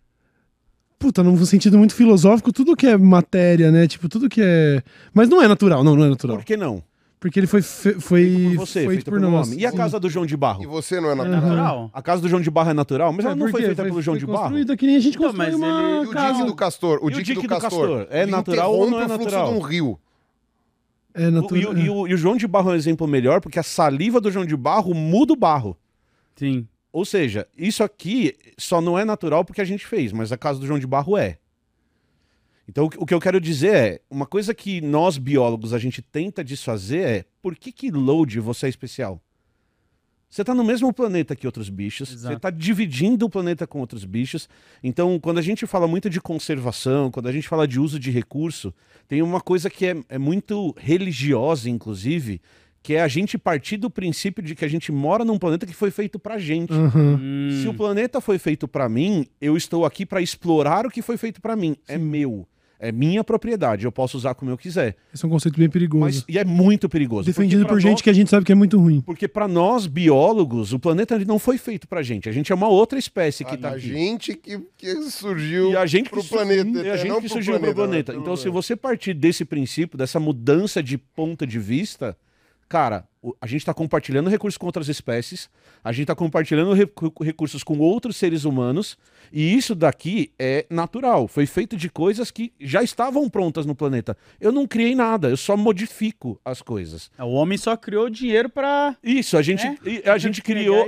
Puta, 1.06 1.22
num 1.22 1.38
sentido 1.46 1.78
muito 1.78 1.94
filosófico, 1.94 2.52
tudo 2.52 2.76
que 2.76 2.88
é 2.88 2.98
matéria, 2.98 3.72
né? 3.72 3.88
Tipo, 3.88 4.10
tudo 4.10 4.28
que 4.28 4.42
é. 4.44 4.82
Mas 5.14 5.30
não 5.30 5.40
é 5.40 5.48
natural, 5.48 5.84
não, 5.84 5.96
não 5.96 6.04
é 6.04 6.10
natural. 6.10 6.38
Por 6.38 6.44
que 6.46 6.58
não? 6.58 6.82
Porque 7.20 7.40
ele 7.40 7.46
foi, 7.46 7.62
fe- 7.62 8.00
foi 8.00 8.24
Feito 8.26 8.50
por 8.58 8.66
você, 8.66 8.74
feito, 8.80 8.90
feito 8.90 9.06
por 9.06 9.20
pelo 9.20 9.32
nós. 9.32 9.48
homem. 9.48 9.60
E 9.60 9.66
a 9.68 9.72
casa 9.72 10.00
do 10.00 10.10
João 10.10 10.26
de 10.26 10.34
E 10.34 10.38
Barro? 10.38 10.68
você 10.68 11.00
não 11.00 11.10
é 11.10 11.12
É 11.12 11.16
natural. 11.16 11.42
natural. 11.42 11.90
A 11.94 12.02
casa 12.02 12.22
do 12.24 12.28
João 12.28 12.42
de 12.42 12.50
Barro 12.50 12.72
é 12.72 12.74
natural, 12.74 13.14
mas 13.14 13.24
ela 13.24 13.34
É, 13.34 13.38
não 13.38 13.46
por 13.46 13.52
foi 13.52 13.62
feita 13.66 13.84
pelo 13.84 14.02
João 14.02 14.18
de 14.18 14.26
Barro. 14.26 14.40
construída 14.40 14.76
que 14.76 14.88
nem 14.88 14.96
a 14.96 15.00
gente 15.00 15.16
Então, 15.16 15.28
constrói 15.28 15.46
mas 15.52 15.56
uma 15.56 16.04
E 16.04 16.08
o 16.08 16.10
casa. 16.10 16.34
dique 16.34 16.48
do 16.48 16.56
castor? 16.56 17.00
O 17.04 17.10
E 17.10 17.14
o 17.14 17.16
dique 17.18 17.24
dique 17.24 17.36
do 17.36 17.42
do 17.44 17.48
castor? 17.62 17.70
castor? 18.00 18.08
É 18.10 18.24
Ele 18.24 18.32
natural 18.32 18.74
ou 18.74 18.90
não 18.90 19.00
é 19.00 19.04
interrompe 19.06 19.14
o 19.14 19.18
fluxo 19.30 19.36
natural? 19.38 19.54
de 19.54 19.60
um 19.60 19.62
rio. 19.62 20.00
É 21.14 21.28
O- 21.28 21.32
natural. 21.32 21.62
e, 21.62 21.66
o, 21.68 21.78
e 21.78 21.90
o- 21.92 22.08
e 22.08 22.14
o 22.16 22.18
João 22.18 22.36
de 22.36 22.48
Barro 22.48 22.72
é 22.72 22.74
um 22.74 22.76
exemplo 22.76 23.08
melhor, 23.08 23.40
porque 23.42 23.60
a 23.60 23.64
saliva 23.64 24.20
do 24.20 24.32
João 24.32 24.44
de 24.46 24.58
Barro 24.58 24.96
muda 24.96 25.34
o 25.34 25.36
barro. 25.36 25.78
Sim. 26.36 26.68
Ou 26.96 27.04
seja, 27.04 27.46
isso 27.58 27.84
aqui 27.84 28.38
só 28.58 28.80
não 28.80 28.98
é 28.98 29.04
natural 29.04 29.44
porque 29.44 29.60
a 29.60 29.66
gente 29.66 29.86
fez, 29.86 30.14
mas 30.14 30.32
a 30.32 30.38
casa 30.38 30.62
do 30.62 30.66
João 30.66 30.80
de 30.80 30.88
Barro 30.88 31.18
é. 31.18 31.38
Então, 32.70 32.86
o 32.86 33.06
que- 33.06 33.14
eu 33.14 33.20
quero 33.20 33.42
dizer 33.42 33.76
é, 33.76 34.02
uma 34.10 34.26
coisa 34.26 34.56
que 34.56 34.80
nós 34.80 35.18
biólogos 35.18 35.74
a 35.74 35.78
gente 35.78 36.02
tenta 36.02 36.42
desfazer 36.42 37.02
é, 37.06 37.26
por 37.42 37.54
que 37.54 37.74
que 37.74 37.92
load 37.92 38.40
você 38.40 38.68
é 38.68 38.70
especial? 38.70 39.22
Você 40.30 40.42
está 40.42 40.56
no 40.56 40.64
mesmo 40.64 40.94
planeta 40.94 41.36
que 41.36 41.46
outros 41.46 41.68
bichos, 41.68 42.08
você 42.08 42.16
Exato. 42.16 42.36
está 42.38 42.50
dividindo 42.50 43.26
o 43.26 43.30
planeta 43.30 43.68
com 43.68 43.80
outros 43.82 44.06
bichos. 44.06 44.48
Então, 44.82 45.20
quando 45.20 45.38
a 45.40 45.42
gente 45.42 45.68
fala 45.68 45.90
muito 45.90 46.10
de 46.10 46.22
conservação, 46.22 47.12
quando 47.12 47.28
a 47.28 47.32
gente 47.34 47.48
fala 47.48 47.68
de 47.68 47.78
uso 47.78 48.00
de 48.00 48.10
recurso, 48.10 48.74
tem 49.06 49.22
uma 49.22 49.42
coisa 49.42 49.70
que 49.70 49.86
é, 49.86 49.96
é 50.08 50.18
muito 50.18 50.74
religiosa, 50.78 51.70
inclusive, 51.70 52.42
que 52.86 52.94
é 52.94 53.02
a 53.02 53.08
gente 53.08 53.36
partir 53.36 53.78
do 53.78 53.90
princípio 53.90 54.44
de 54.44 54.54
que 54.54 54.64
a 54.64 54.68
gente 54.68 54.92
mora 54.92 55.26
num 55.26 55.40
planeta 55.40 55.66
que 55.66 55.74
foi 55.74 55.90
feito 55.90 56.20
pra 56.20 56.38
gente. 56.38 56.72
Aham. 56.72 57.20
Hum. 57.20 57.60
Se 57.64 57.68
o 57.68 57.74
planeta 57.74 58.22
foi 58.22 58.38
feito 58.38 58.68
pra 58.68 58.88
mim, 58.88 59.26
eu 59.42 59.58
estou 59.58 59.86
aqui 59.86 60.06
pra 60.06 60.22
explorar 60.22 60.86
o 60.86 60.90
que 60.92 61.02
foi 61.02 61.18
feito 61.18 61.42
pra 61.42 61.56
mim. 61.56 61.76
É 61.88 61.98
meu. 61.98 62.48
É 62.80 62.92
minha 62.92 63.24
propriedade. 63.24 63.86
Eu 63.86 63.92
posso 63.92 64.18
usar 64.18 64.36
como 64.36 64.52
eu 64.52 64.58
quiser. 64.58 64.96
Esse 65.12 65.26
é 65.26 65.28
um 65.28 65.32
conceito 65.32 65.58
bem 65.58 65.68
perigoso. 65.68 66.02
Mas, 66.02 66.26
e 66.30 66.38
é 66.38 66.44
muito 66.46 66.88
perigoso. 66.88 67.26
Defendido 67.26 67.66
por 67.66 67.80
gente 67.80 67.92
nós- 67.94 68.02
que 68.04 68.10
a 68.10 68.14
gente 68.14 68.30
sabe 68.30 68.46
que 68.46 68.52
é 68.52 68.56
muito 68.56 68.78
ruim. 68.78 69.02
Porque 69.02 69.28
pra 69.28 69.48
nós, 69.48 69.88
biólogos, 69.88 70.72
o 70.72 70.78
planeta 70.78 71.18
não 71.26 71.40
foi 71.40 71.58
feito 71.58 71.88
pra 71.88 72.04
gente. 72.04 72.30
A 72.30 72.32
gente 72.32 72.52
é 72.52 72.56
uma 72.56 72.68
outra 72.68 73.00
espécie 73.00 73.44
que 73.44 73.56
A, 73.56 73.58
tá 73.58 73.70
a 73.70 73.72
aqui. 73.72 73.80
gente 73.88 74.36
que, 74.36 74.60
que 74.78 74.94
surgiu 75.10 75.72
E 75.72 75.78
a 75.78 75.86
gente 75.88 76.10
pro 76.10 76.22
que 76.22 76.30
planeta. 76.30 76.70
E 76.70 76.78
a 76.78 76.94
até, 76.94 76.98
gente 76.98 77.08
não 77.10 77.22
que 77.22 77.30
surgiu 77.30 77.54
pro 77.54 77.62
planeta, 77.74 77.76
planeta. 77.88 78.14
né? 78.14 78.20
Então, 78.20 78.36
se 78.36 78.48
você 78.50 78.76
partir 78.76 79.16
desse 79.16 79.44
princípio, 79.46 79.98
dessa 79.98 80.20
mudança 80.20 80.84
de 80.84 80.98
ponto 81.00 81.48
de 81.48 81.58
vista, 81.58 82.16
cara, 82.68 83.08
a 83.42 83.48
gente 83.48 83.62
está 83.62 83.74
compartilhando 83.74 84.30
recursos 84.30 84.58
com 84.58 84.66
outras 84.66 84.88
espécies, 84.90 85.50
a 85.84 85.92
gente 85.92 86.04
está 86.04 86.16
compartilhando 86.16 86.74
recu- 86.74 87.14
recursos 87.24 87.64
com 87.64 87.78
outros 87.80 88.16
seres 88.18 88.44
humanos, 88.46 88.98
e 89.32 89.56
isso 89.56 89.74
daqui 89.74 90.32
é 90.38 90.66
natural. 90.70 91.28
Foi 91.28 91.46
feito 91.46 91.76
de 91.78 91.90
coisas 91.90 92.30
que 92.32 92.52
já 92.60 92.84
estavam 92.84 93.30
prontas 93.30 93.66
no 93.66 93.74
planeta. 93.76 94.16
Eu 94.40 94.52
não 94.52 94.68
criei 94.68 94.94
nada, 94.96 95.30
eu 95.30 95.38
só 95.38 95.56
modifico 95.58 96.40
as 96.46 96.62
coisas. 96.62 97.10
O 97.20 97.34
homem 97.34 97.58
só 97.58 97.76
criou 97.76 98.10
dinheiro 98.10 98.50
pra. 98.50 98.96
Isso, 99.04 99.38
a 99.38 99.42
gente, 99.42 99.66
É? 99.66 99.76
e 99.86 100.10
a 100.10 100.18
gente 100.18 100.42
criou, 100.42 100.88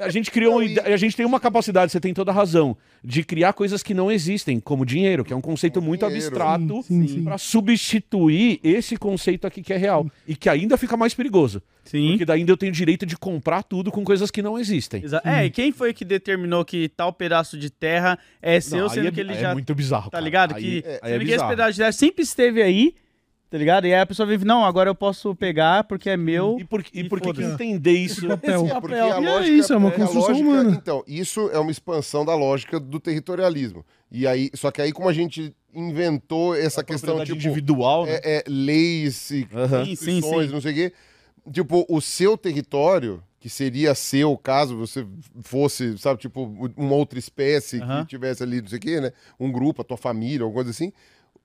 a, 0.00 0.04
a 0.04 0.10
gente 0.10 0.30
criou, 0.30 0.62
e- 0.62 0.78
a 0.80 0.96
gente 0.96 1.16
tem 1.16 1.24
uma 1.26 1.38
capacidade, 1.40 1.92
você 1.92 2.00
tem 2.00 2.12
toda 2.14 2.30
a 2.30 2.34
razão, 2.34 2.76
de 3.02 3.22
criar 3.22 3.52
coisas 3.52 3.82
que 3.82 3.94
não 3.94 4.10
existem, 4.10 4.58
como 4.58 4.84
dinheiro, 4.84 5.24
que 5.24 5.32
é 5.32 5.36
um 5.36 5.40
conceito 5.40 5.80
muito 5.80 6.04
dinheiro. 6.06 6.26
abstrato 6.26 6.84
para 7.24 7.38
substituir 7.38 8.60
esse 8.62 8.96
conceito 8.96 9.46
aqui 9.46 9.62
que 9.62 9.72
é 9.72 9.76
real 9.76 10.06
e 10.26 10.34
que 10.34 10.48
ainda 10.48 10.76
fica 10.76 10.96
mais 10.96 11.14
perigoso, 11.14 11.62
Sim. 11.84 12.10
porque 12.10 12.24
daí 12.26 12.40
ainda 12.40 12.52
eu 12.52 12.56
tenho 12.56 12.70
direito 12.70 13.06
de 13.06 13.16
comprar 13.16 13.62
tudo 13.62 13.90
com 13.90 14.04
coisas 14.04 14.30
que 14.30 14.42
não 14.42 14.58
existem. 14.58 15.02
Exa- 15.02 15.22
É, 15.24 15.46
e 15.46 15.50
quem 15.50 15.72
foi 15.72 15.94
que 15.94 16.04
determinou 16.04 16.62
que 16.64 16.88
tal 16.90 17.12
pedaço 17.14 17.56
de 17.58 17.70
terra 17.70 18.18
é 18.42 18.60
seu, 18.60 18.80
Não, 18.80 18.88
sendo 18.90 19.08
é, 19.08 19.10
que 19.10 19.20
ele 19.20 19.32
é 19.32 19.40
já. 19.40 19.52
muito 19.54 19.74
bizarro, 19.74 20.10
Tá 20.10 20.18
cara. 20.18 20.24
ligado? 20.24 20.54
Aí- 20.54 20.82
que 20.82 20.88
aí 20.88 20.98
é 21.02 21.08
sendo 21.18 21.24
que 21.24 21.32
esse 21.32 21.46
pedaço 21.48 21.72
de 21.72 21.78
terra 21.78 21.92
sempre 21.92 22.22
esteve 22.24 22.60
aí, 22.60 22.94
tá 23.48 23.56
ligado? 23.56 23.86
E 23.86 23.94
aí 23.94 24.00
a 24.02 24.04
pessoa 24.04 24.26
vive, 24.28 24.44
não, 24.44 24.66
agora 24.66 24.90
eu 24.90 24.94
posso 24.94 25.34
pegar 25.34 25.84
porque 25.84 26.10
é 26.10 26.16
meu. 26.18 26.58
E 26.60 26.64
por, 26.64 26.84
e 26.92 27.00
E 27.00 27.08
por 27.08 27.22
que, 27.22 27.32
que 27.32 27.42
entender 27.42 27.92
isso? 27.92 28.26
papel. 28.28 28.64
Esse 28.66 28.70
É, 28.76 28.80
porque 28.80 28.94
papel. 28.96 29.16
a 29.16 29.20
E 29.22 29.24
é 29.24 29.30
lógica, 29.30 29.56
isso, 29.56 29.72
é 29.72 29.76
uma 29.78 29.88
a 29.88 29.92
construção 29.92 30.28
lógica- 30.32 30.46
humana. 30.46 30.70
Então, 30.72 31.02
isso 31.08 31.48
é 31.54 31.58
uma 31.58 31.70
expansão 31.70 32.22
da 32.22 32.34
lógica 32.34 32.78
do 32.78 33.00
territorialismo. 33.00 33.82
E 34.12 34.26
aí, 34.26 34.50
só 34.52 34.70
que 34.70 34.82
aí 34.82 34.92
como 34.92 35.08
a 35.08 35.12
gente 35.14 35.54
inventou 35.74 36.54
essa 36.54 36.84
questão 36.84 37.14
propriedade 37.16 37.38
tipo 37.38 37.48
individual, 37.48 38.04
né? 38.04 38.20
é, 38.22 38.36
é, 38.38 38.44
leis 38.46 39.30
e 39.30 39.46
sim. 39.96 40.20
não 40.52 40.60
sei 40.60 40.72
o 40.72 40.74
quê. 40.74 40.92
Tipo, 41.52 41.86
o 41.88 42.00
seu 42.00 42.36
território, 42.36 43.22
que 43.40 43.48
seria 43.48 43.94
seu 43.94 44.36
caso 44.36 44.76
você 44.76 45.06
fosse, 45.42 45.96
sabe, 45.98 46.20
tipo, 46.20 46.42
uma 46.76 46.94
outra 46.94 47.18
espécie 47.18 47.80
Aham. 47.80 48.02
que 48.02 48.10
tivesse 48.10 48.42
ali, 48.42 48.60
não 48.60 48.68
sei 48.68 48.78
o 48.78 48.80
quê, 48.80 49.00
né? 49.00 49.12
Um 49.38 49.50
grupo, 49.50 49.82
a 49.82 49.84
tua 49.84 49.96
família, 49.96 50.42
alguma 50.42 50.62
coisa 50.64 50.70
assim. 50.70 50.92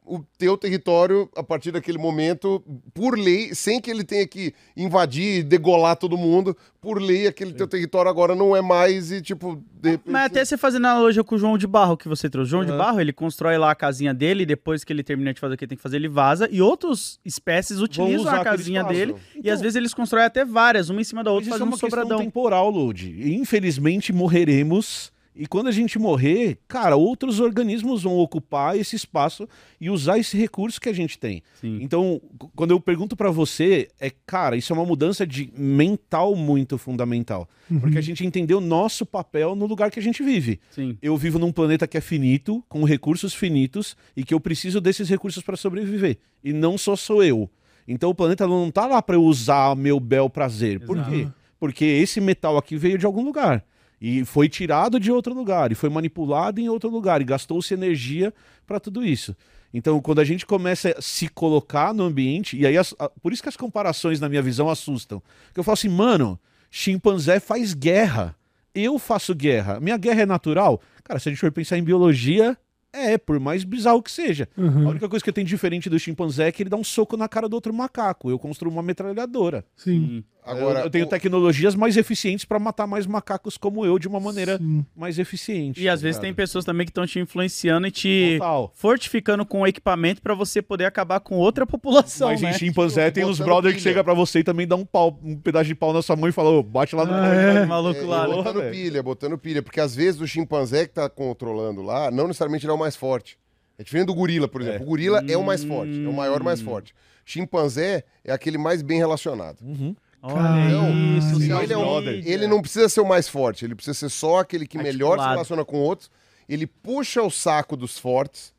O 0.06 0.20
teu 0.38 0.58
território, 0.58 1.30
a 1.36 1.42
partir 1.42 1.72
daquele 1.72 1.98
momento, 1.98 2.62
por 2.94 3.18
lei, 3.18 3.56
sem 3.56 3.80
que 3.80 3.90
ele 3.90 4.04
tenha 4.04 4.28
que 4.28 4.54
invadir 4.76 5.40
e 5.40 5.44
degolar 5.44 5.96
todo 5.96 6.18
mundo, 6.18 6.56
por 6.82 7.02
lei, 7.02 7.26
aquele 7.26 7.54
teu 7.54 7.66
território 7.68 8.12
agora 8.12 8.36
não 8.36 8.54
é 8.54 8.62
mais 8.62 9.12
e, 9.14 9.22
tipo, 9.22 9.64
de 9.82 9.92
repente. 9.92 10.12
Mas 10.12 10.26
até 10.26 10.44
você 10.44 10.58
fazendo 10.58 10.86
analogia 10.88 11.24
com 11.24 11.36
o 11.36 11.38
João 11.38 11.58
de 11.58 11.66
Barro 11.66 11.96
que 11.96 12.10
você 12.10 12.30
trouxe. 12.30 12.50
O 12.50 12.52
João 12.52 12.66
de 12.66 12.72
Aham. 12.72 12.78
Barro, 12.78 13.00
ele 13.00 13.14
constrói 13.14 13.58
lá 13.58 13.72
a 13.72 13.76
casinha 13.76 14.14
dele, 14.14 14.46
depois 14.46 14.84
que 14.84 14.92
ele 14.92 15.04
termina 15.04 15.34
de 15.34 15.40
fazer 15.40 15.54
o 15.54 15.58
que 15.58 15.66
tem 15.66 15.78
que 15.78 15.82
fazer, 15.82 15.96
ele 15.96 16.10
vaza. 16.10 16.50
E 16.52 16.62
outras 16.62 17.18
espécies 17.24 17.80
utilizam 17.80 18.28
a 18.34 18.44
casinha 18.44 18.84
dele. 18.84 19.16
e 19.36 19.40
Então- 19.40 19.54
às 19.54 19.62
vezes 19.62 19.78
eles 19.78 19.94
constroem 19.94 20.26
até 20.26 20.44
várias, 20.44 20.90
uma 20.90 21.00
em 21.00 21.06
cima 21.06 21.24
da 21.24 21.32
outra, 21.32 21.44
isso 21.46 21.50
é 21.52 21.54
fazendo 21.54 21.68
uma 21.68 21.76
um 21.78 21.80
questão 21.80 21.90
sobradão. 22.02 22.18
temporal, 22.18 22.70
Load. 22.70 23.08
E, 23.10 23.36
Infelizmente 23.36 24.12
morreremos. 24.12 25.13
E 25.36 25.48
quando 25.48 25.68
a 25.68 25.72
gente 25.72 25.98
morrer, 25.98 26.60
cara, 26.68 26.96
outros 26.96 27.40
organismos 27.40 28.04
vão 28.04 28.18
ocupar 28.18 28.78
esse 28.78 28.96
espaço 28.96 29.48
e 29.82 29.90
usar 29.90 30.20
esse 30.20 30.38
recurso 30.38 30.80
que 30.80 30.90
a 30.90 30.94
gente 30.94 31.18
tem. 31.18 31.42
Sim. 31.60 31.80
Então, 31.82 32.22
quando 32.56 32.72
eu 32.72 32.80
pergunto 32.80 33.16
pra 33.16 33.32
você, 33.32 33.90
é, 34.00 34.12
cara, 34.26 34.56
isso 34.56 34.72
é 34.72 34.76
uma 34.76 34.86
mudança 34.86 35.26
de 35.26 35.52
mental 35.58 36.36
muito 36.36 36.78
fundamental. 36.78 37.50
Porque 37.80 37.98
a 37.98 38.02
gente 38.02 38.26
entendeu 38.26 38.60
o 38.60 38.62
nosso 38.62 39.06
papel 39.06 39.56
no 39.56 39.66
lugar 39.66 39.90
que 39.90 40.00
a 40.00 40.04
gente 40.04 40.22
vive. 40.22 40.60
Sim. 40.70 40.98
Eu 41.02 41.18
vivo 41.18 41.40
num 41.40 41.52
planeta 41.52 41.88
que 41.88 41.98
é 41.98 42.02
finito, 42.02 42.64
com 42.70 42.84
recursos 42.84 43.34
finitos, 43.34 43.98
e 44.16 44.24
que 44.24 44.34
eu 44.34 44.40
preciso 44.40 44.80
desses 44.80 45.10
recursos 45.10 45.42
para 45.42 45.58
sobreviver. 45.58 46.18
E 46.44 46.54
não 46.54 46.78
só 46.78 46.96
sou 46.96 47.24
eu. 47.24 47.50
Então 47.88 48.10
o 48.10 48.16
planeta 48.16 48.48
não 48.48 48.70
tá 48.70 48.86
lá 48.86 49.02
para 49.02 49.16
eu 49.16 49.24
usar 49.24 49.76
meu 49.76 50.00
bel 50.00 50.30
prazer. 50.30 50.80
Por 50.86 50.98
Exato. 50.98 51.12
quê? 51.12 51.28
Porque 51.60 51.86
esse 51.86 52.22
metal 52.22 52.58
aqui 52.58 52.76
veio 52.76 52.98
de 52.98 53.06
algum 53.06 53.24
lugar. 53.24 53.66
E 54.02 54.26
foi 54.26 54.50
tirado 54.50 55.00
de 55.00 55.12
outro 55.12 55.34
lugar, 55.34 55.72
e 55.72 55.76
foi 55.76 55.90
manipulado 55.90 56.60
em 56.60 56.68
outro 56.70 56.90
lugar, 56.90 57.22
e 57.22 57.24
gastou-se 57.26 57.74
energia 57.74 58.34
para 58.68 58.80
tudo 58.80 59.06
isso. 59.06 59.36
Então, 59.74 60.00
quando 60.02 60.20
a 60.20 60.24
gente 60.24 60.46
começa 60.46 60.94
a 60.98 61.02
se 61.02 61.28
colocar 61.28 61.94
no 61.94 62.04
ambiente, 62.04 62.56
e 62.58 62.66
aí, 62.68 62.78
as- 62.78 62.94
a- 63.00 63.10
por 63.10 63.34
isso 63.34 63.42
que 63.42 63.50
as 63.50 63.58
comparações, 63.58 64.20
na 64.20 64.30
minha 64.30 64.42
visão, 64.42 64.70
assustam. 64.70 65.22
Porque 65.48 65.60
eu 65.60 65.64
falo 65.64 65.74
assim, 65.74 65.90
mano, 65.90 66.40
chimpanzé 66.70 67.40
faz 67.40 67.74
guerra. 67.74 68.36
Eu 68.76 68.98
faço 69.00 69.34
guerra. 69.36 69.80
Minha 69.80 69.98
guerra 69.98 70.22
é 70.22 70.26
natural? 70.26 70.82
Cara, 71.04 71.20
se 71.20 71.30
a 71.30 71.32
gente 71.32 71.40
for 71.40 71.52
pensar 71.52 71.78
em 71.78 71.84
biologia, 71.84 72.58
é, 72.92 73.18
por 73.18 73.40
mais 73.40 73.64
bizarro 73.64 74.02
que 74.02 74.12
seja. 74.12 74.48
A 74.58 74.62
Uhum. 74.62 74.88
única 74.90 75.08
coisa 75.10 75.24
que 75.24 75.32
tem 75.32 75.46
diferente 75.46 75.90
do 75.90 76.00
chimpanzé 76.00 76.48
é 76.48 76.52
que 76.52 76.62
ele 76.64 76.70
dá 76.70 76.78
um 76.78 76.84
soco 76.84 77.16
na 77.18 77.28
cara 77.28 77.48
do 77.50 77.54
outro 77.54 77.74
macaco. 77.74 78.30
Eu 78.30 78.38
construo 78.40 78.72
uma 78.72 78.84
metralhadora. 78.84 79.64
Sim. 79.76 80.24
Agora, 80.46 80.80
eu, 80.80 80.84
eu 80.86 80.90
tenho 80.90 81.06
o- 81.06 81.10
tecnologias 81.10 81.76
mais 81.76 81.96
eficientes 81.98 82.46
para 82.46 82.60
matar 82.60 82.86
mais 82.86 83.06
macacos 83.08 83.58
como 83.58 83.86
eu 83.86 83.98
de 83.98 84.08
uma 84.08 84.20
maneira 84.20 84.58
Sim. 84.58 84.86
mais 84.96 85.18
eficiente. 85.20 85.82
E 85.82 85.88
às 85.90 86.00
tá 86.02 86.04
vezes 86.04 86.20
tem 86.20 86.34
pessoas 86.34 86.66
também 86.66 86.86
que 86.86 86.92
estão 86.92 87.06
te 87.08 87.20
influenciando 87.20 87.88
e 87.88 87.92
te 87.92 88.36
Total. 88.40 88.72
fortificando 88.76 89.46
com 89.46 89.62
o 89.62 89.68
equipamento 89.68 90.22
pra 90.22 90.34
você 90.34 90.62
poder 90.62 90.86
acabar 90.86 91.20
com 91.20 91.36
outra 91.36 91.66
população, 91.66 92.30
Mas 92.30 92.42
né? 92.42 92.52
em 92.52 92.54
chimpanzé 92.54 93.10
tem 93.12 93.24
uns 93.24 93.38
Botando 93.40 93.46
brother 93.46 93.74
que 93.76 93.80
chega 93.82 94.04
pra 94.04 94.14
você 94.14 94.40
e 94.40 94.44
também 94.44 94.68
dá 94.68 94.76
um 94.76 94.86
pau, 94.86 95.18
um 95.24 95.36
pedaço 95.38 95.66
de 95.66 95.76
pau 95.76 95.94
na 95.94 96.02
sua 96.02 96.16
mão 96.16 96.28
e 96.28 96.32
fala, 96.32 96.50
ô, 96.50 96.64
bate 96.64 96.96
lá 96.96 97.06
no 97.06 97.14
Ah, 97.14 97.28
é? 97.34 97.66
Maluco 97.66 98.00
É, 98.00 98.04
lá, 98.04 98.28
né? 98.28 98.36
botando 98.36 98.58
velho. 98.60 98.72
pilha, 98.72 99.04
botando 99.04 99.38
pilha, 99.38 99.62
porque 99.64 99.80
às 99.80 99.96
vezes 99.96 100.20
o 100.20 100.28
chimpanzé 100.28 100.86
que 100.86 100.94
tá 100.94 101.10
controlando 101.10 101.82
lá, 101.82 102.12
não 102.12 102.28
necessariamente 102.28 102.66
ele 102.66 102.72
é 102.72 102.76
o 102.76 102.80
mais 102.80 102.96
forte. 102.96 103.38
É 103.78 103.84
diferente 103.84 104.08
do 104.08 104.14
gorila, 104.14 104.48
por 104.48 104.62
exemplo. 104.62 104.84
O 104.84 104.86
gorila 104.86 105.24
é 105.28 105.36
o 105.36 105.44
mais 105.44 105.64
forte, 105.64 106.04
é 106.06 106.08
o 106.08 106.14
maior 106.14 106.44
mais 106.44 106.62
forte. 106.62 106.94
Chimpanzé 107.26 108.04
é 108.24 108.32
aquele 108.32 108.58
mais 108.58 108.82
bem 108.82 108.98
relacionado. 109.00 109.58
Uhum. 109.62 109.96
Olha 110.26 110.70
Não, 110.70 111.18
isso, 111.18 111.36
ele 111.36 111.74
é 111.74 111.78
um- 111.78 112.00
ele 112.02 112.48
não 112.48 112.62
precisa 112.62 112.88
ser 112.88 113.02
o 113.02 113.06
mais 113.06 113.28
forte, 113.28 113.66
ele 113.66 113.76
precisa 113.76 113.94
ser 113.94 114.10
só 114.10 114.40
aquele 114.40 114.66
que 114.66 114.78
melhor 114.78 114.92
se 114.92 115.04
Articulado. 115.20 115.32
relaciona 115.34 115.66
com 115.66 115.78
outros. 115.80 116.10
Ele 116.48 116.66
puxa 116.66 117.22
o 117.22 117.30
saco 117.30 117.76
dos 117.76 117.98
fortes, 118.00 118.54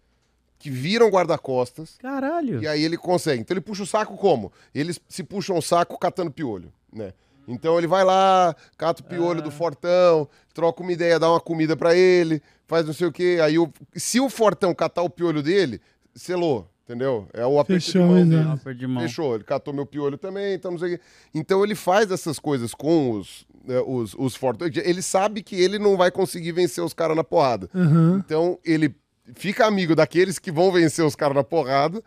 que 0.59 0.69
viram 0.71 1.09
guarda-costas, 1.11 1.97
Caralho. 1.99 2.63
e 2.63 2.67
aí 2.69 2.83
ele 2.85 2.97
consegue. 2.99 3.41
Então 3.41 3.55
ele 3.55 3.61
puxa 3.63 3.83
o 3.83 3.87
saco 3.87 4.17
como? 4.17 4.53
Eles 4.75 5.01
se 5.09 5.23
puxam 5.23 5.57
o 5.57 5.63
saco 5.63 5.99
catando 5.99 6.31
piolho, 6.31 6.73
né? 6.93 7.13
Então 7.49 7.77
ele 7.79 7.87
vai 7.87 8.05
lá, 8.05 8.55
cata 8.77 9.03
o 9.03 9.05
piolho 9.05 9.41
Ah. 9.41 9.43
do 9.45 9.51
fortão, 9.51 10.29
troca 10.55 10.83
uma 10.83 10.93
ideia, 10.93 11.19
dá 11.19 11.31
uma 11.31 11.41
comida 11.41 11.77
pra 11.77 11.95
ele, 11.95 12.43
faz 12.67 12.87
não 12.87 12.93
sei 12.95 13.07
o 13.07 13.13
quê. 13.13 13.39
Aí 13.43 13.59
o, 13.59 13.71
se 13.95 14.19
o 14.21 14.31
fortão 14.31 14.75
catar 14.75 15.03
o 15.03 15.11
piolho 15.11 15.43
dele, 15.43 15.81
selou, 16.15 16.67
entendeu? 16.85 17.27
É 17.33 17.45
o 17.47 17.59
aperto 17.59 17.81
de 17.85 17.93
Fechou, 17.93 18.07
mão 18.07 18.19
exato. 18.19 18.31
dele. 18.31 18.49
Ah, 18.53 18.57
perdi 18.63 18.87
mão. 18.87 19.03
Fechou, 19.03 19.35
ele 19.35 19.45
catou 19.45 19.75
meu 19.75 19.87
piolho 19.87 20.17
também, 20.19 20.55
então 20.55 20.71
não 20.71 20.79
sei 20.79 20.95
o 20.95 20.99
quê. 20.99 21.05
Então 21.35 21.65
ele 21.65 21.75
faz 21.75 22.11
essas 22.11 22.39
coisas 22.39 22.75
com 22.75 23.13
os, 23.13 23.47
né, 23.65 23.81
os, 23.87 24.15
os 24.19 24.37
fortões. 24.37 24.77
Ele 24.77 25.03
sabe 25.03 25.43
que 25.43 25.57
ele 25.57 25.79
não 25.79 25.97
vai 25.97 26.11
conseguir 26.11 26.53
vencer 26.53 26.85
os 26.85 26.93
caras 26.95 27.17
na 27.17 27.25
porrada. 27.25 27.69
Aham. 27.75 28.23
Então 28.25 28.59
ele 28.65 28.95
fica 29.35 29.67
amigo 29.67 29.95
daqueles 29.97 30.39
que 30.39 30.53
vão 30.53 30.71
vencer 30.71 31.05
os 31.05 31.17
caras 31.17 31.35
na 31.35 31.43
porrada, 31.45 32.03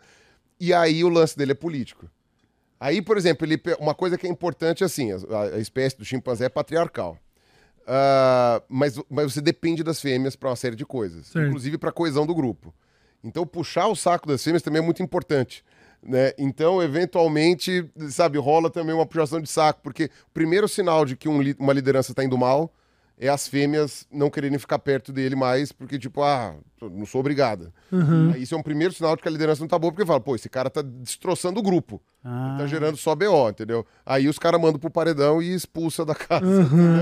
e 0.60 0.72
aí 0.72 1.02
o 1.04 1.08
lance 1.08 1.36
dele 1.36 1.52
é 1.52 1.54
político. 1.54 2.08
Aí, 2.80 3.02
por 3.02 3.16
exemplo, 3.16 3.44
ele, 3.44 3.60
uma 3.80 3.92
coisa 3.94 4.16
que 4.16 4.24
é 4.26 4.30
importante 4.30 4.84
assim, 4.84 5.10
a, 5.12 5.56
a 5.56 5.58
espécie 5.58 5.98
do 5.98 6.04
chimpanzé 6.04 6.44
é 6.44 6.48
patriarcal. 6.48 7.18
Ah, 7.84 8.62
mas, 8.68 9.00
mas 9.10 9.32
você 9.32 9.40
depende 9.40 9.82
das 9.82 10.00
fêmeas 10.00 10.36
para 10.36 10.50
uma 10.50 10.56
série 10.56 10.76
de 10.76 10.84
coisas, 10.84 11.26
Certo. 11.26 11.46
inclusive 11.48 11.78
para 11.78 11.88
a 11.90 11.92
coesão 11.92 12.24
do 12.26 12.34
grupo. 12.34 12.72
Então, 13.22 13.46
puxar 13.46 13.86
o 13.88 13.96
saco 13.96 14.28
das 14.28 14.42
fêmeas 14.42 14.62
também 14.62 14.80
é 14.80 14.84
muito 14.84 15.02
importante. 15.02 15.64
Né? 16.02 16.32
Então, 16.38 16.80
eventualmente, 16.80 17.84
sabe, 18.10 18.38
rola 18.38 18.70
também 18.70 18.94
uma 18.94 19.06
puxação 19.06 19.40
de 19.40 19.48
saco, 19.48 19.80
porque 19.82 20.04
o 20.04 20.30
primeiro 20.32 20.68
sinal 20.68 21.04
de 21.04 21.16
que 21.16 21.28
um 21.28 21.42
li- 21.42 21.56
uma 21.58 21.72
liderança 21.72 22.12
está 22.12 22.22
indo 22.24 22.38
mal 22.38 22.72
é 23.20 23.28
as 23.28 23.48
fêmeas 23.48 24.06
não 24.12 24.30
quererem 24.30 24.56
ficar 24.60 24.78
perto 24.78 25.12
dele 25.12 25.34
mais, 25.34 25.72
porque, 25.72 25.98
tipo, 25.98 26.22
ah, 26.22 26.54
não 26.80 27.04
sou 27.04 27.18
obrigada. 27.20 27.72
Aí 28.32 28.40
Isso 28.44 28.54
é 28.54 28.56
um 28.58 28.62
primeiro 28.62 28.94
sinal 28.94 29.16
de 29.16 29.22
que 29.22 29.26
a 29.26 29.30
liderança 29.32 29.60
não 29.60 29.66
tá 29.66 29.76
boa, 29.76 29.92
porque 29.92 30.06
fala, 30.06 30.20
pô, 30.20 30.36
esse 30.36 30.48
cara 30.48 30.70
tá 30.70 30.82
destroçando 30.82 31.58
o 31.58 31.62
grupo. 31.64 32.00
Ah, 32.22 32.54
Tá 32.60 32.66
gerando 32.68 32.96
só 32.96 33.16
BO, 33.16 33.48
entendeu? 33.50 33.84
Aí 34.06 34.28
os 34.28 34.38
caras 34.38 34.60
mandam 34.60 34.78
pro 34.78 34.88
paredão 34.90 35.42
e 35.42 35.52
expulsa 35.52 36.04
da 36.04 36.14
casa. 36.14 36.46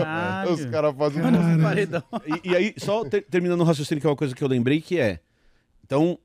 Caralho. 0.02 0.52
Os 0.52 0.64
caras 0.64 0.96
fazem 0.96 1.22
Mano, 1.22 1.38
um... 1.38 1.62
paredão. 1.62 2.02
E, 2.42 2.48
e 2.50 2.56
aí, 2.56 2.74
só 2.78 3.04
ter- 3.04 3.26
terminando 3.30 3.60
o 3.60 3.64
raciocínio, 3.64 4.00
que 4.00 4.06
é 4.06 4.10
uma 4.10 4.16
coisa 4.16 4.34
que 4.34 4.42
eu 4.42 4.48
lembrei, 4.48 4.80
que 4.80 4.98
é. 4.98 5.20
Então, 5.86 6.18